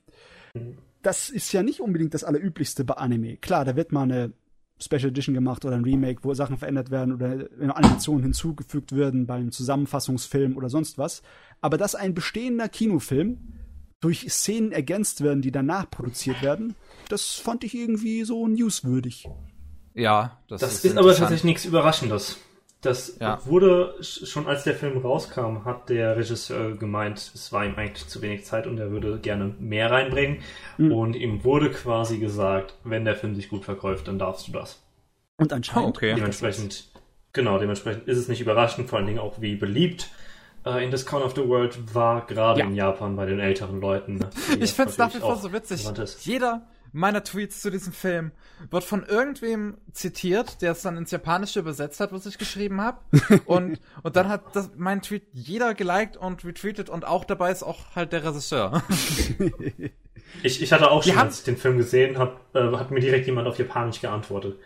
Das 1.02 1.30
ist 1.30 1.52
ja 1.52 1.62
nicht 1.62 1.80
unbedingt 1.80 2.14
das 2.14 2.24
Allerüblichste 2.24 2.84
bei 2.84 2.94
Anime. 2.94 3.36
Klar, 3.36 3.64
da 3.64 3.76
wird 3.76 3.92
mal 3.92 4.02
eine 4.02 4.32
Special 4.80 5.08
Edition 5.08 5.34
gemacht 5.34 5.64
oder 5.64 5.76
ein 5.76 5.84
Remake, 5.84 6.20
wo 6.22 6.34
Sachen 6.34 6.56
verändert 6.56 6.90
werden 6.90 7.14
oder 7.14 7.48
Animationen 7.76 8.22
hinzugefügt 8.22 8.94
werden 8.94 9.26
beim 9.26 9.50
Zusammenfassungsfilm 9.50 10.56
oder 10.56 10.68
sonst 10.68 10.98
was. 10.98 11.22
Aber 11.60 11.78
dass 11.78 11.94
ein 11.94 12.14
bestehender 12.14 12.68
Kinofilm 12.68 13.38
durch 14.00 14.30
Szenen 14.30 14.70
ergänzt 14.70 15.22
werden, 15.22 15.42
die 15.42 15.50
danach 15.50 15.90
produziert 15.90 16.42
werden, 16.42 16.76
das 17.08 17.34
fand 17.34 17.64
ich 17.64 17.74
irgendwie 17.74 18.22
so 18.22 18.46
newswürdig. 18.46 19.28
Ja, 19.94 20.40
das, 20.48 20.60
das 20.60 20.74
ist, 20.74 20.84
ist 20.84 20.96
aber 20.96 21.08
tatsächlich 21.08 21.44
nichts 21.44 21.64
Überraschendes. 21.64 22.38
Das 22.80 23.18
ja. 23.18 23.44
wurde 23.44 23.96
schon 24.00 24.46
als 24.46 24.62
der 24.62 24.74
Film 24.74 24.98
rauskam, 24.98 25.64
hat 25.64 25.88
der 25.88 26.16
Regisseur 26.16 26.76
gemeint, 26.76 27.18
es 27.18 27.52
war 27.52 27.64
ihm 27.64 27.74
eigentlich 27.74 28.06
zu 28.06 28.22
wenig 28.22 28.44
Zeit 28.44 28.68
und 28.68 28.78
er 28.78 28.92
würde 28.92 29.18
gerne 29.18 29.52
mehr 29.58 29.90
reinbringen. 29.90 30.38
Mhm. 30.76 30.92
Und 30.92 31.14
ihm 31.14 31.42
wurde 31.42 31.70
quasi 31.70 32.18
gesagt, 32.18 32.74
wenn 32.84 33.04
der 33.04 33.16
Film 33.16 33.34
sich 33.34 33.48
gut 33.48 33.64
verkauft, 33.64 34.06
dann 34.06 34.20
darfst 34.20 34.46
du 34.46 34.52
das. 34.52 34.80
Und 35.38 35.52
anscheinend. 35.52 35.86
Oh, 35.86 35.88
okay. 35.88 36.14
Dementsprechend, 36.14 36.88
genau, 37.32 37.58
dementsprechend 37.58 38.06
ist 38.06 38.18
es 38.18 38.28
nicht 38.28 38.40
überraschend, 38.40 38.88
vor 38.88 38.98
allen 38.98 39.06
Dingen 39.08 39.18
auch 39.18 39.40
wie 39.40 39.56
beliebt 39.56 40.08
äh, 40.64 40.84
in 40.84 40.90
This 40.90 41.04
Corner 41.04 41.26
of 41.26 41.34
the 41.34 41.48
World 41.48 41.94
war, 41.94 42.26
gerade 42.26 42.60
ja. 42.60 42.66
in 42.66 42.74
Japan 42.74 43.16
bei 43.16 43.26
den 43.26 43.40
älteren 43.40 43.80
Leuten. 43.80 44.20
Ich 44.60 44.72
finde 44.72 44.90
es 44.90 44.98
nach 44.98 45.14
wie 45.14 45.18
vor 45.18 45.36
so 45.36 45.52
witzig. 45.52 45.88
Jeder 46.20 46.62
meiner 46.92 47.24
Tweets 47.24 47.60
zu 47.60 47.70
diesem 47.70 47.92
Film 47.92 48.32
wird 48.70 48.84
von 48.84 49.04
irgendwem 49.04 49.78
zitiert, 49.92 50.62
der 50.62 50.72
es 50.72 50.82
dann 50.82 50.96
ins 50.96 51.10
Japanische 51.10 51.60
übersetzt 51.60 52.00
hat, 52.00 52.12
was 52.12 52.26
ich 52.26 52.38
geschrieben 52.38 52.80
habe. 52.80 52.98
und, 53.46 53.80
und 54.02 54.16
dann 54.16 54.28
hat 54.28 54.54
das, 54.54 54.70
mein 54.76 55.02
Tweet 55.02 55.24
jeder 55.32 55.74
geliked 55.74 56.16
und 56.16 56.44
retweetet 56.44 56.90
und 56.90 57.04
auch 57.04 57.24
dabei 57.24 57.50
ist 57.50 57.62
auch 57.62 57.94
halt 57.94 58.12
der 58.12 58.24
Regisseur. 58.24 58.82
ich, 60.42 60.62
ich 60.62 60.72
hatte 60.72 60.90
auch 60.90 61.02
schon, 61.02 61.18
als 61.18 61.38
ich 61.38 61.44
den 61.44 61.56
Film 61.56 61.78
gesehen 61.78 62.18
habe, 62.18 62.36
äh, 62.54 62.76
hat 62.76 62.90
mir 62.90 63.00
direkt 63.00 63.26
jemand 63.26 63.48
auf 63.48 63.58
Japanisch 63.58 64.00
geantwortet. 64.00 64.58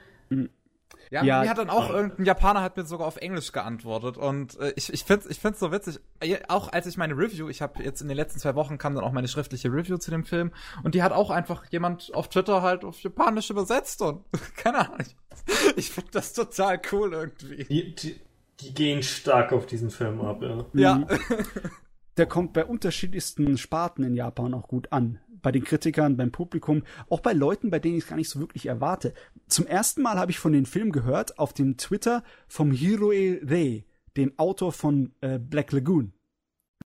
Mhm. 1.12 1.16
Ja, 1.16 1.24
ja, 1.24 1.42
mir 1.42 1.50
hat 1.50 1.58
dann 1.58 1.70
auch 1.70 1.90
irgendein 1.90 2.24
Japaner 2.24 2.62
hat 2.62 2.76
mir 2.76 2.84
sogar 2.84 3.06
auf 3.06 3.16
Englisch 3.16 3.52
geantwortet 3.52 4.16
und 4.16 4.58
äh, 4.58 4.72
ich, 4.76 4.92
ich 4.92 5.04
finde 5.04 5.26
ich 5.28 5.38
find's 5.38 5.60
so 5.60 5.70
witzig. 5.70 6.00
Auch 6.48 6.72
als 6.72 6.86
ich 6.86 6.96
meine 6.96 7.14
Review, 7.14 7.48
ich 7.48 7.60
habe 7.60 7.82
jetzt 7.82 8.00
in 8.00 8.08
den 8.08 8.16
letzten 8.16 8.40
zwei 8.40 8.54
Wochen 8.54 8.78
kam 8.78 8.94
dann 8.94 9.04
auch 9.04 9.12
meine 9.12 9.28
schriftliche 9.28 9.68
Review 9.68 9.98
zu 9.98 10.10
dem 10.10 10.24
Film 10.24 10.52
und 10.82 10.94
die 10.94 11.02
hat 11.02 11.12
auch 11.12 11.30
einfach 11.30 11.66
jemand 11.70 12.14
auf 12.14 12.28
Twitter 12.28 12.62
halt 12.62 12.84
auf 12.84 13.00
Japanisch 13.00 13.50
übersetzt 13.50 14.00
und 14.00 14.24
keine 14.56 14.78
Ahnung. 14.90 15.06
Ich 15.76 15.90
finde 15.90 16.10
das 16.12 16.32
total 16.32 16.80
cool 16.92 17.12
irgendwie. 17.12 17.64
Die, 17.64 17.94
die, 17.94 18.20
die, 18.60 18.74
gehen 18.74 19.02
stark 19.02 19.52
auf 19.52 19.66
diesen 19.66 19.90
Film 19.90 20.20
ab, 20.20 20.42
ja. 20.42 20.64
Ja. 20.72 21.06
Der 22.16 22.26
kommt 22.26 22.52
bei 22.52 22.64
unterschiedlichsten 22.64 23.56
Sparten 23.56 24.04
in 24.04 24.14
Japan 24.14 24.54
auch 24.54 24.68
gut 24.68 24.92
an 24.92 25.18
bei 25.42 25.52
den 25.52 25.64
Kritikern, 25.64 26.16
beim 26.16 26.30
Publikum, 26.30 26.84
auch 27.10 27.20
bei 27.20 27.32
Leuten, 27.32 27.70
bei 27.70 27.80
denen 27.80 27.96
ich 27.96 28.04
es 28.04 28.08
gar 28.08 28.16
nicht 28.16 28.30
so 28.30 28.40
wirklich 28.40 28.66
erwarte. 28.66 29.12
Zum 29.48 29.66
ersten 29.66 30.02
Mal 30.02 30.18
habe 30.18 30.30
ich 30.30 30.38
von 30.38 30.52
den 30.52 30.66
Film 30.66 30.92
gehört 30.92 31.38
auf 31.38 31.52
dem 31.52 31.76
Twitter 31.76 32.22
vom 32.46 32.70
Hiroe 32.70 33.40
Rei, 33.42 33.84
dem 34.16 34.38
Autor 34.38 34.72
von 34.72 35.12
äh, 35.20 35.38
Black 35.38 35.72
Lagoon. 35.72 36.12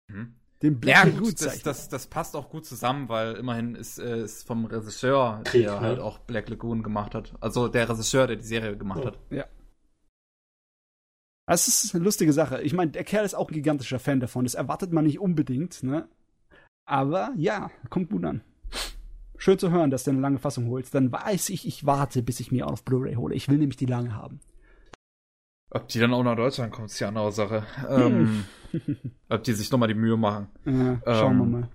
Mhm. 0.08 0.34
Dem 0.64 0.80
Black 0.80 0.96
ja, 0.96 1.04
Lagoon 1.04 1.24
gut, 1.24 1.42
das, 1.42 1.62
das, 1.62 1.90
das, 1.90 2.08
passt 2.08 2.36
auch 2.36 2.50
gut 2.50 2.66
zusammen, 2.66 3.10
weil 3.10 3.36
immerhin 3.36 3.76
ist, 3.76 4.00
äh, 4.00 4.24
ist 4.24 4.48
vom 4.48 4.66
Regisseur, 4.66 5.42
Krieg, 5.44 5.64
der 5.64 5.74
ne? 5.74 5.82
halt 5.82 6.00
auch 6.00 6.18
Black 6.20 6.50
Lagoon 6.50 6.82
gemacht 6.82 7.14
hat. 7.14 7.36
Also 7.42 7.68
der 7.68 7.88
Regisseur, 7.88 8.26
der 8.26 8.38
die 8.38 8.46
Serie 8.46 8.76
gemacht 8.76 9.02
oh. 9.04 9.08
hat. 9.08 9.20
Ja. 9.30 9.46
Das 11.48 11.68
ist 11.68 11.96
eine 11.96 12.04
lustige 12.04 12.34
Sache. 12.34 12.62
Ich 12.62 12.74
meine, 12.74 12.92
der 12.92 13.06
Kerl 13.06 13.26
ist 13.26 13.34
auch 13.34 13.50
ein 13.50 13.54
gigantischer 13.54 14.00
Fan 14.00 14.20
davon. 14.20 14.44
Das 14.44 14.54
erwartet 14.54 14.92
man 14.92 15.06
nicht 15.06 15.20
unbedingt, 15.20 15.82
ne? 15.82 16.08
Aber 16.86 17.32
ja, 17.38 17.72
kommt 17.90 18.10
gut 18.10 18.26
an. 18.26 18.42
Schön 19.38 19.58
zu 19.58 19.72
hören, 19.72 19.90
dass 19.90 20.04
du 20.04 20.12
eine 20.12 20.20
lange 20.20 20.40
Fassung 20.40 20.68
holst. 20.70 20.94
Dann 20.94 21.12
weiß 21.12 21.50
ich, 21.50 21.66
ich 21.66 21.86
warte, 21.86 22.22
bis 22.22 22.40
ich 22.40 22.52
mir 22.52 22.68
auf 22.68 22.84
Blu-ray 22.84 23.16
hole. 23.16 23.34
Ich 23.34 23.48
will 23.48 23.58
nämlich 23.58 23.78
die 23.78 23.86
lange 23.86 24.14
haben. 24.14 24.42
Ob 25.70 25.88
die 25.88 26.00
dann 26.00 26.14
auch 26.14 26.24
nach 26.24 26.36
Deutschland 26.36 26.74
kommt, 26.74 26.90
ist 26.90 27.00
die 27.00 27.06
andere 27.06 27.32
Sache. 27.32 27.64
Ähm, 27.90 28.46
ob 29.30 29.44
die 29.44 29.54
sich 29.54 29.72
nochmal 29.72 29.90
die 29.90 29.94
Mühe 29.94 30.18
machen. 30.18 30.48
Ja, 30.66 31.00
schauen 31.06 31.34
ähm, 31.34 31.40
wir 31.40 31.46
mal. 31.46 31.70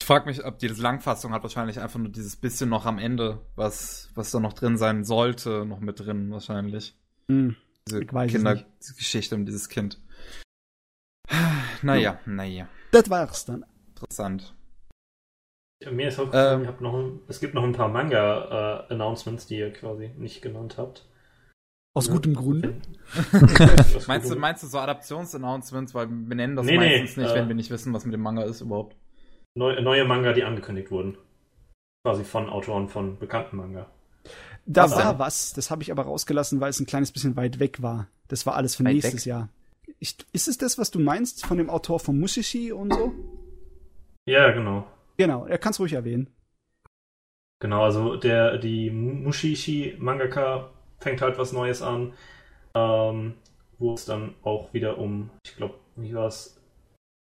Ich 0.00 0.06
frage 0.06 0.26
mich, 0.26 0.44
ob 0.44 0.58
die 0.58 0.68
Langfassung 0.68 1.32
hat 1.32 1.42
wahrscheinlich 1.42 1.80
einfach 1.80 1.98
nur 1.98 2.10
dieses 2.10 2.36
bisschen 2.36 2.68
noch 2.68 2.84
am 2.86 2.98
Ende, 2.98 3.40
was, 3.54 4.10
was 4.14 4.30
da 4.30 4.40
noch 4.40 4.52
drin 4.52 4.76
sein 4.76 5.04
sollte, 5.04 5.64
noch 5.64 5.80
mit 5.80 6.00
drin 6.00 6.30
wahrscheinlich. 6.30 6.96
Hm, 7.28 7.56
diese 7.88 8.04
Kindergeschichte 8.04 9.34
um 9.34 9.44
dieses 9.44 9.68
Kind. 9.68 10.00
Naja, 11.82 12.00
ja. 12.00 12.20
naja. 12.26 12.68
Das 12.92 13.10
war's 13.10 13.44
dann 13.44 13.64
interessant. 13.88 14.54
Mir 15.90 16.08
ist 16.08 16.18
aufgefallen, 16.18 16.66
ähm, 16.66 16.74
noch, 16.80 17.20
es 17.28 17.40
gibt 17.40 17.54
noch 17.54 17.62
ein 17.62 17.72
paar 17.72 17.88
Manga-Announcements, 17.88 19.44
äh, 19.44 19.48
die 19.48 19.58
ihr 19.58 19.72
quasi 19.72 20.10
nicht 20.16 20.40
genannt 20.40 20.76
habt. 20.78 21.06
Aus 21.94 22.06
ja. 22.06 22.12
gutem 22.12 22.34
Grund. 22.34 22.64
meinst, 24.08 24.30
du, 24.30 24.36
meinst 24.36 24.62
du 24.62 24.66
so 24.66 24.78
Adaptions-Announcements, 24.78 25.94
weil 25.94 26.08
wir 26.08 26.36
nennen 26.36 26.56
das 26.56 26.66
nee, 26.66 26.76
meistens 26.76 27.16
nee, 27.16 27.24
nicht, 27.24 27.32
äh, 27.32 27.34
wenn 27.36 27.48
wir 27.48 27.54
nicht 27.54 27.70
wissen, 27.70 27.92
was 27.92 28.04
mit 28.04 28.14
dem 28.14 28.22
Manga 28.22 28.44
ist 28.44 28.62
überhaupt. 28.62 28.96
Neu, 29.56 29.80
neue 29.82 30.04
Manga, 30.04 30.32
die 30.32 30.44
angekündigt 30.44 30.90
wurden. 30.90 31.18
Quasi 32.06 32.24
von 32.24 32.48
Autoren 32.48 32.88
von 32.88 33.18
bekannten 33.18 33.56
Manga. 33.56 33.90
Da 34.66 34.84
was 34.84 34.92
war 34.92 35.10
denn? 35.12 35.18
was, 35.18 35.52
das 35.52 35.70
habe 35.70 35.82
ich 35.82 35.90
aber 35.90 36.04
rausgelassen, 36.04 36.60
weil 36.60 36.70
es 36.70 36.80
ein 36.80 36.86
kleines 36.86 37.12
bisschen 37.12 37.36
weit 37.36 37.58
weg 37.58 37.82
war. 37.82 38.08
Das 38.28 38.46
war 38.46 38.54
alles 38.54 38.76
für 38.76 38.84
weit 38.84 38.94
nächstes 38.94 39.26
weg? 39.26 39.30
Jahr. 39.30 39.48
Ich, 39.98 40.16
ist 40.32 40.48
es 40.48 40.58
das, 40.58 40.78
was 40.78 40.90
du 40.90 40.98
meinst 40.98 41.44
von 41.44 41.58
dem 41.58 41.70
Autor 41.70 42.00
von 42.00 42.18
Mushishi 42.18 42.72
und 42.72 42.92
so? 42.92 43.12
Ja, 44.26 44.50
genau. 44.52 44.86
Genau, 45.16 45.44
er 45.46 45.58
kann 45.58 45.72
es 45.72 45.80
ruhig 45.80 45.92
erwähnen. 45.92 46.28
Genau, 47.60 47.84
also 47.84 48.16
der, 48.16 48.58
die 48.58 48.90
Mushishi 48.90 49.96
Mangaka 49.98 50.70
fängt 50.98 51.20
halt 51.20 51.38
was 51.38 51.52
Neues 51.52 51.82
an, 51.82 52.12
ähm, 52.74 53.34
wo 53.78 53.94
es 53.94 54.04
dann 54.06 54.34
auch 54.42 54.72
wieder 54.72 54.98
um, 54.98 55.30
ich 55.44 55.56
glaube, 55.56 55.74
wie 55.96 56.14
war 56.14 56.26
es, 56.26 56.60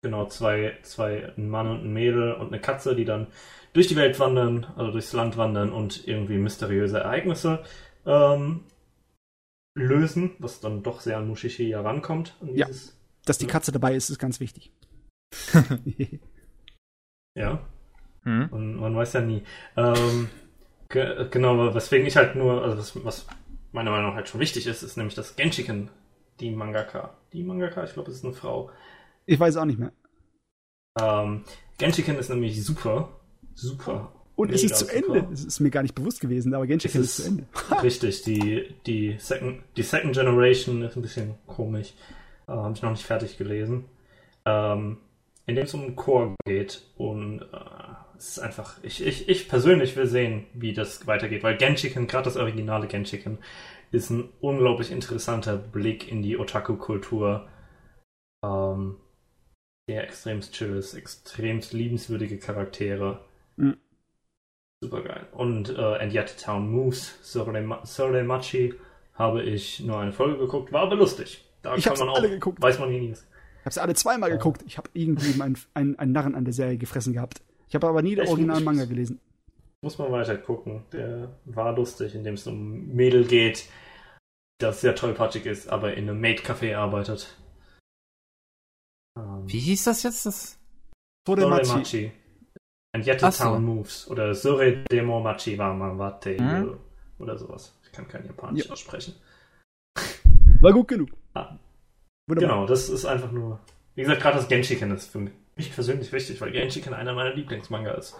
genau 0.01 0.25
zwei, 0.25 0.77
zwei, 0.83 1.31
ein 1.37 1.49
Mann 1.49 1.67
und 1.69 1.83
ein 1.83 1.93
Mädel 1.93 2.33
und 2.33 2.47
eine 2.47 2.59
Katze, 2.59 2.95
die 2.95 3.05
dann 3.05 3.27
durch 3.73 3.87
die 3.87 3.95
Welt 3.95 4.19
wandern, 4.19 4.65
also 4.75 4.91
durchs 4.91 5.13
Land 5.13 5.37
wandern 5.37 5.71
und 5.71 6.07
irgendwie 6.07 6.37
mysteriöse 6.37 6.99
Ereignisse 6.99 7.63
ähm, 8.05 8.65
lösen, 9.75 10.31
was 10.39 10.59
dann 10.59 10.83
doch 10.83 10.99
sehr 10.99 11.17
an 11.17 11.27
Mushishi 11.27 11.69
herankommt. 11.69 12.35
Ja, 12.53 12.67
dass 13.25 13.37
die 13.37 13.47
Katze 13.47 13.71
dabei 13.71 13.95
ist, 13.95 14.09
ist 14.09 14.19
ganz 14.19 14.39
wichtig. 14.39 14.71
ja. 17.35 17.65
Hm? 18.23 18.49
Und 18.51 18.75
man 18.75 18.95
weiß 18.95 19.13
ja 19.13 19.21
nie. 19.21 19.43
Ähm, 19.77 20.29
ge 20.89 21.27
genau, 21.29 21.73
weswegen 21.73 22.05
ich 22.05 22.17
halt 22.17 22.35
nur, 22.35 22.61
also 22.61 22.77
was, 22.77 23.05
was 23.05 23.27
meiner 23.71 23.91
Meinung 23.91 24.09
nach 24.09 24.15
halt 24.15 24.27
schon 24.27 24.41
wichtig 24.41 24.67
ist, 24.67 24.83
ist 24.83 24.97
nämlich, 24.97 25.15
dass 25.15 25.35
Genshiken, 25.35 25.89
die 26.39 26.51
Mangaka, 26.51 27.13
die 27.31 27.43
Mangaka, 27.43 27.83
ich 27.83 27.93
glaube, 27.93 28.11
es 28.11 28.17
ist 28.17 28.25
eine 28.25 28.33
Frau. 28.33 28.69
Ich 29.25 29.39
weiß 29.39 29.57
auch 29.57 29.65
nicht 29.65 29.79
mehr. 29.79 29.91
Ähm, 30.99 31.43
Genshiken 31.77 32.17
ist 32.17 32.29
nämlich 32.29 32.63
super, 32.63 33.09
super. 33.55 34.11
Und 34.35 34.51
es 34.51 34.63
ist 34.63 34.77
zu 34.77 34.85
super. 34.85 35.15
Ende. 35.15 35.27
Es 35.33 35.45
ist 35.45 35.59
mir 35.59 35.69
gar 35.69 35.83
nicht 35.83 35.95
bewusst 35.95 36.19
gewesen, 36.19 36.53
aber 36.53 36.65
Genshiken 36.67 37.01
ist, 37.01 37.19
ist, 37.19 37.25
zu 37.25 37.29
Ende. 37.29 37.45
richtig, 37.83 38.23
die, 38.23 38.75
die, 38.85 39.15
Second, 39.19 39.61
die 39.77 39.83
Second 39.83 40.15
Generation 40.15 40.81
ist 40.81 40.95
ein 40.95 41.01
bisschen 41.01 41.35
komisch. 41.47 41.93
Äh, 42.47 42.53
Habe 42.53 42.73
ich 42.75 42.81
noch 42.81 42.91
nicht 42.91 43.05
fertig 43.05 43.37
gelesen. 43.37 43.85
Ähm, 44.45 44.97
in 45.45 45.55
dem 45.55 45.65
es 45.65 45.73
um 45.73 45.95
Core 45.95 46.35
geht 46.45 46.81
und 46.97 47.41
äh, 47.41 47.57
es 48.17 48.29
ist 48.29 48.39
einfach, 48.39 48.77
ich, 48.83 49.05
ich, 49.05 49.27
ich 49.27 49.49
persönlich 49.49 49.95
will 49.95 50.05
sehen, 50.05 50.45
wie 50.53 50.73
das 50.73 51.07
weitergeht, 51.07 51.43
weil 51.43 51.57
Genshiken, 51.57 52.07
gerade 52.07 52.25
das 52.25 52.37
originale 52.37 52.87
Genshiken, 52.87 53.39
ist 53.91 54.09
ein 54.11 54.29
unglaublich 54.39 54.91
interessanter 54.91 55.57
Blick 55.57 56.09
in 56.09 56.21
die 56.21 56.37
Otaku-Kultur, 56.37 57.47
ähm, 58.45 58.97
der 59.91 60.03
extremst 60.03 60.53
chill 60.53 60.75
ist, 60.75 60.93
extremst 60.93 61.73
liebenswürdige 61.73 62.37
Charaktere. 62.37 63.21
Mhm. 63.57 63.77
Super 64.83 65.01
geil. 65.03 65.27
Und 65.31 65.69
äh, 65.69 65.81
And 65.81 66.13
Yet 66.13 66.37
Town 66.39 66.71
Moves, 66.71 67.19
Soremachi, 67.21 68.73
habe 69.13 69.43
ich 69.43 69.79
nur 69.81 69.99
eine 69.99 70.11
Folge 70.11 70.39
geguckt, 70.39 70.71
war 70.71 70.83
aber 70.83 70.95
lustig. 70.95 71.45
Da 71.61 71.75
ich 71.75 71.83
kann 71.83 71.97
man 71.99 72.09
auch, 72.09 72.21
geguckt. 72.21 72.61
weiß 72.61 72.79
man 72.79 72.89
nie. 72.89 73.11
Ich 73.11 73.65
habe 73.65 73.73
sie 73.73 73.81
alle 73.81 73.93
zweimal 73.93 74.31
ja. 74.31 74.37
geguckt. 74.37 74.63
Ich 74.65 74.77
habe 74.77 74.89
irgendwie 74.93 75.39
einen, 75.41 75.57
einen, 75.73 75.99
einen 75.99 76.11
Narren 76.11 76.35
an 76.35 76.45
der 76.45 76.53
Serie 76.53 76.77
gefressen 76.77 77.13
gehabt. 77.13 77.41
Ich 77.67 77.75
habe 77.75 77.87
aber 77.87 78.01
nie 78.01 78.15
den 78.15 78.27
originalen 78.27 78.63
Manga 78.63 78.85
gelesen. 78.85 79.19
Muss 79.81 79.97
man 79.97 80.11
weiter 80.11 80.37
gucken. 80.37 80.83
Der 80.91 81.29
war 81.45 81.75
lustig, 81.75 82.15
indem 82.15 82.35
es 82.35 82.45
um 82.47 82.87
Mädel 82.93 83.25
geht, 83.25 83.65
das 84.59 84.81
sehr 84.81 84.95
tollpatschig 84.95 85.45
ist, 85.45 85.69
aber 85.69 85.93
in 85.93 86.09
einem 86.09 86.21
Maid-Café 86.21 86.75
arbeitet. 86.75 87.35
Um, 89.41 89.51
Wie 89.51 89.59
hieß 89.59 89.83
das 89.85 90.03
jetzt? 90.03 90.25
Das 90.25 90.57
Soremachi. 91.27 92.11
And 92.93 93.05
yet 93.05 93.21
the 93.21 93.29
town 93.29 93.63
moves. 93.63 94.09
Oder 94.09 94.35
Sore 94.35 94.83
Demo 94.91 95.19
Machi 95.21 95.57
wa 95.57 95.97
Wate 95.97 96.37
hm? 96.37 96.77
oder 97.19 97.37
sowas. 97.37 97.73
Ich 97.85 97.91
kann 97.91 98.07
kein 98.07 98.25
Japanisch 98.25 98.65
ja. 98.65 98.71
aussprechen. 98.71 99.15
War 100.61 100.73
gut 100.73 100.87
genug. 100.87 101.09
Ah. 101.33 101.57
Genau, 102.27 102.65
das 102.65 102.89
ist 102.89 103.05
einfach 103.05 103.31
nur. 103.31 103.59
Wie 103.95 104.01
gesagt, 104.01 104.21
gerade 104.21 104.37
das 104.37 104.47
Genshiken 104.47 104.91
ist 104.91 105.11
für 105.11 105.19
mich 105.19 105.73
persönlich 105.73 106.11
wichtig, 106.11 106.39
weil 106.39 106.51
Genshiken 106.51 106.93
einer 106.93 107.13
meiner 107.13 107.33
Lieblingsmanga 107.33 107.91
ist. 107.91 108.15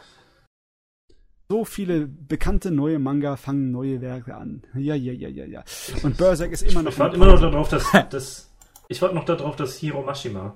So 1.50 1.66
viele 1.66 2.08
bekannte 2.08 2.72
neue 2.72 3.00
Manga 3.00 3.36
fangen 3.36 3.72
neue 3.72 4.00
Werke 4.02 4.36
an. 4.36 4.64
Ja, 4.74 4.96
ja, 4.96 5.12
ja, 5.12 5.28
ja, 5.28 5.46
ja. 5.46 5.64
Und 6.04 6.18
Berserk 6.18 6.52
ist 6.52 6.62
immer 6.62 6.82
noch. 6.82 6.92
Ich 6.92 7.00
warte 7.00 7.16
immer 7.16 7.28
noch 7.28 7.42
darauf, 7.42 7.70
dass, 7.70 7.92
dass 8.10 8.52
ich 8.88 9.02
warte 9.02 9.16
noch 9.16 9.26
darauf, 9.26 9.56
dass 9.56 9.78
Hiro 9.78 10.02
Mashima, 10.02 10.56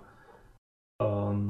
ähm, 1.01 1.47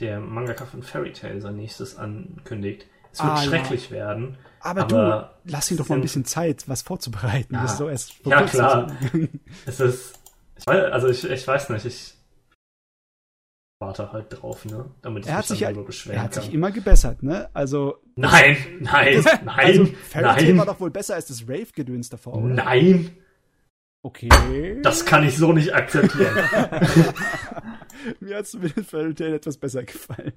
der 0.00 0.20
Mangaka 0.20 0.66
von 0.66 0.82
Fairy 0.82 1.12
Tail, 1.12 1.40
sein 1.40 1.56
nächstes 1.56 1.96
ankündigt. 1.96 2.86
Es 3.12 3.20
wird 3.20 3.32
ah, 3.32 3.42
schrecklich 3.42 3.86
ja. 3.86 3.96
werden. 3.96 4.38
Aber, 4.60 4.82
aber, 4.82 5.34
du, 5.44 5.50
lass 5.50 5.70
ihn 5.70 5.76
doch 5.76 5.88
mal 5.88 5.96
ein 5.96 6.00
bisschen 6.02 6.24
Zeit, 6.24 6.68
was 6.68 6.82
vorzubereiten. 6.82 7.54
Ja, 7.54 7.62
das 7.62 7.72
ist 7.72 7.78
so 7.78 7.88
erst 7.88 8.14
ja 8.24 8.42
klar. 8.42 8.90
es 9.66 9.80
ist 9.80 10.18
ich 10.62 10.66
weiß, 10.66 10.92
also 10.92 11.08
ich, 11.08 11.24
ich 11.28 11.46
weiß 11.46 11.70
nicht, 11.70 11.84
ich 11.86 12.14
warte 13.80 14.12
halt 14.12 14.26
drauf, 14.30 14.64
ne? 14.64 14.84
Damit 15.02 15.24
ich 15.24 15.30
er 15.30 15.38
hat 15.38 15.50
mich 15.50 15.58
sich 15.58 15.64
halt, 15.64 15.84
beschweren 15.84 16.18
Er 16.18 16.22
hat 16.22 16.32
kann. 16.32 16.44
sich 16.44 16.54
immer 16.54 16.70
gebessert, 16.70 17.24
ne? 17.24 17.50
Also. 17.52 17.96
Nein, 18.14 18.56
nein, 18.80 19.22
das, 19.22 19.24
nein. 19.42 19.48
Also 19.56 19.86
Fairy 19.86 20.44
nein. 20.44 20.58
war 20.58 20.66
doch 20.66 20.78
wohl 20.78 20.90
besser 20.90 21.16
als 21.16 21.26
das 21.26 21.42
Rave-Gedöns 21.48 22.10
davor, 22.10 22.34
oder? 22.34 22.54
Nein. 22.54 23.10
Okay. 24.04 24.80
Das 24.82 25.04
kann 25.04 25.24
ich 25.24 25.36
so 25.36 25.52
nicht 25.52 25.74
akzeptieren. 25.74 26.36
Mir 28.20 28.38
hat 28.38 28.46
zumindest 28.46 28.90
Fairy 28.90 29.14
Tail 29.14 29.34
etwas 29.34 29.56
besser 29.56 29.84
gefallen. 29.84 30.32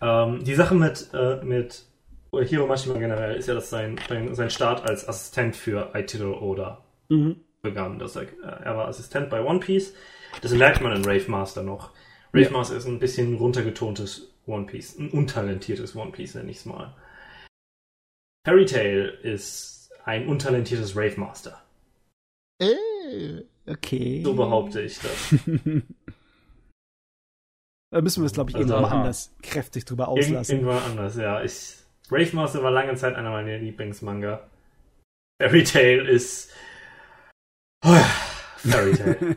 Ähm, 0.00 0.44
die 0.44 0.54
Sache 0.54 0.74
mit, 0.74 1.08
äh, 1.12 1.44
mit 1.44 1.84
Hiro 2.32 2.66
Mashima 2.66 2.98
generell 2.98 3.36
ist 3.36 3.48
ja, 3.48 3.54
dass 3.54 3.70
sein, 3.70 3.98
sein 4.32 4.50
Start 4.50 4.88
als 4.88 5.08
Assistent 5.08 5.56
für 5.56 5.94
Aitiro 5.94 6.40
Oda 6.40 6.84
mhm 7.08 7.36
begann. 7.66 7.98
Dass 7.98 8.16
er, 8.16 8.22
äh, 8.22 8.64
er 8.64 8.76
war 8.76 8.88
Assistent 8.88 9.28
bei 9.28 9.42
One 9.42 9.60
Piece. 9.60 9.94
Das 10.40 10.52
merkt 10.52 10.80
man 10.80 10.96
in 10.96 11.04
Rave 11.04 11.30
Master 11.30 11.62
noch. 11.62 11.90
Rave 12.32 12.46
ja. 12.46 12.50
Master 12.50 12.76
ist 12.76 12.86
ein 12.86 12.98
bisschen 12.98 13.34
runtergetontes 13.34 14.32
One 14.46 14.66
Piece. 14.66 14.98
Ein 14.98 15.10
untalentiertes 15.10 15.96
One 15.96 16.12
Piece, 16.12 16.34
nenne 16.34 16.50
ich 16.50 16.58
es 16.58 16.66
mal. 16.66 16.94
Fairy 18.46 18.64
Tail 18.66 19.18
ist 19.22 19.90
ein 20.04 20.28
untalentiertes 20.28 20.96
Rave 20.96 21.18
Master. 21.18 21.62
Äh, 22.60 23.42
okay. 23.66 24.22
So 24.24 24.34
behaupte 24.34 24.80
ich 24.82 24.98
das. 24.98 25.34
da 27.90 28.00
müssen 28.00 28.22
wir 28.22 28.24
das, 28.24 28.32
glaube 28.32 28.50
ich, 28.50 28.56
also, 28.56 28.74
irgendwann 28.74 28.98
anders 28.98 29.34
kräftig 29.42 29.84
drüber 29.84 30.08
auslassen. 30.08 30.56
Irgendwann 30.56 30.82
anders, 30.82 31.16
ja. 31.16 31.42
Ich, 31.42 31.76
Rave 32.10 32.34
Master 32.34 32.62
war 32.62 32.70
lange 32.70 32.94
Zeit 32.96 33.14
einer 33.14 33.30
meiner 33.30 33.58
Lieblingsmanga. 33.58 34.48
Fairy 35.40 35.64
Tail 35.64 36.06
ist 36.06 36.50
Fairy 37.82 38.96
Tale. 38.96 39.36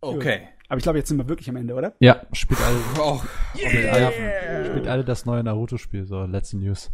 okay. 0.00 0.48
Aber 0.68 0.78
ich 0.78 0.82
glaube, 0.82 0.98
jetzt 0.98 1.08
sind 1.08 1.18
wir 1.18 1.28
wirklich 1.28 1.48
am 1.48 1.56
Ende, 1.56 1.74
oder? 1.74 1.94
Ja, 1.98 2.26
spielt 2.32 2.60
alle, 2.60 2.78
oh, 3.00 3.20
yeah. 3.56 3.92
alle, 3.92 4.66
spielt 4.70 4.86
alle 4.86 5.04
das 5.04 5.26
neue 5.26 5.42
Naruto-Spiel, 5.42 6.06
so 6.06 6.24
letzte 6.24 6.58
News. 6.58 6.92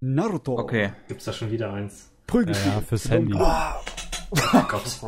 Naruto. 0.00 0.58
Okay. 0.58 0.92
Gibt's 1.06 1.24
da 1.24 1.32
schon 1.32 1.50
wieder 1.50 1.72
eins? 1.72 2.10
Prügelspiel. 2.26 2.72
Ja, 2.72 2.78
ja, 2.78 2.84
fürs 2.84 3.08
Handy. 3.10 3.34
Oh, 3.34 3.74
oh 4.32 4.62
Gott. 4.68 5.00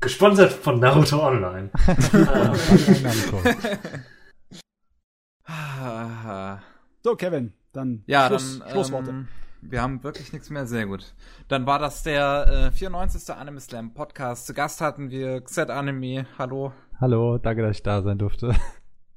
Gesponsert 0.00 0.52
von 0.52 0.80
Naruto 0.80 1.22
Online. 1.22 1.68
so, 7.02 7.16
Kevin, 7.16 7.52
dann 7.72 8.02
ja, 8.06 8.28
Schluss, 8.28 8.60
dann, 8.60 8.70
Schlussworte. 8.70 9.10
Ähm, 9.10 9.28
wir 9.60 9.82
haben 9.82 10.02
wirklich 10.02 10.32
nichts 10.32 10.48
mehr. 10.48 10.66
Sehr 10.66 10.86
gut. 10.86 11.12
Dann 11.48 11.66
war 11.66 11.78
das 11.78 12.02
der 12.02 12.70
äh, 12.72 12.76
94. 12.76 13.34
Anime 13.34 13.60
Slam 13.60 13.92
Podcast. 13.92 14.46
Zu 14.46 14.54
Gast 14.54 14.80
hatten 14.80 15.10
wir 15.10 15.42
Xet 15.42 15.68
Anime. 15.68 16.24
Hallo. 16.38 16.72
Hallo, 16.98 17.36
danke, 17.36 17.60
dass 17.60 17.76
ich 17.76 17.82
da 17.82 18.00
sein 18.00 18.16
durfte. 18.16 18.54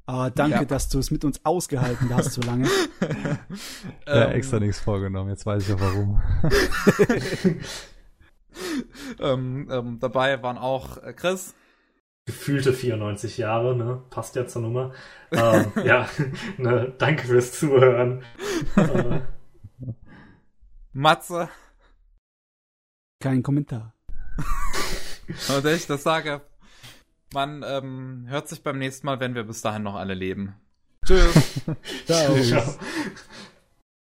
Ah, 0.05 0.29
danke, 0.29 0.57
ja. 0.57 0.65
dass 0.65 0.89
du 0.89 0.99
es 0.99 1.11
mit 1.11 1.23
uns 1.23 1.45
ausgehalten 1.45 2.13
hast 2.13 2.33
so 2.33 2.41
lange. 2.41 2.67
ja, 4.05 4.25
ähm, 4.25 4.31
extra 4.31 4.59
nichts 4.59 4.81
vorgenommen. 4.81 5.29
Jetzt 5.29 5.45
weiß 5.45 5.65
ich 5.65 5.73
auch 5.73 5.79
warum. 5.79 6.21
ähm, 9.19 9.67
ähm, 9.71 9.99
dabei 9.99 10.41
waren 10.43 10.57
auch 10.57 10.97
äh, 10.97 11.13
Chris. 11.13 11.55
Gefühlte 12.25 12.71
94 12.73 13.37
Jahre, 13.37 13.75
ne? 13.75 14.01
Passt 14.09 14.35
ja 14.35 14.47
zur 14.47 14.61
Nummer. 14.61 14.93
ähm, 15.31 15.71
ja, 15.83 16.07
ne, 16.57 16.93
danke 16.97 17.27
fürs 17.27 17.51
Zuhören. 17.51 18.23
äh, 18.75 19.21
Matze. 20.93 21.49
Kein 23.19 23.43
Kommentar. 23.43 23.93
Und 25.55 25.65
ich 25.65 25.87
das 25.87 26.03
sage, 26.03 26.41
man 27.33 27.63
ähm, 27.65 28.25
hört 28.27 28.47
sich 28.47 28.63
beim 28.63 28.77
nächsten 28.77 29.07
Mal, 29.07 29.19
wenn 29.19 29.35
wir 29.35 29.43
bis 29.43 29.61
dahin 29.61 29.83
noch 29.83 29.95
alle 29.95 30.13
leben. 30.13 30.55
Tschüss. 31.05 31.61
Ciao. 32.05 32.41
Ciao. 32.41 32.75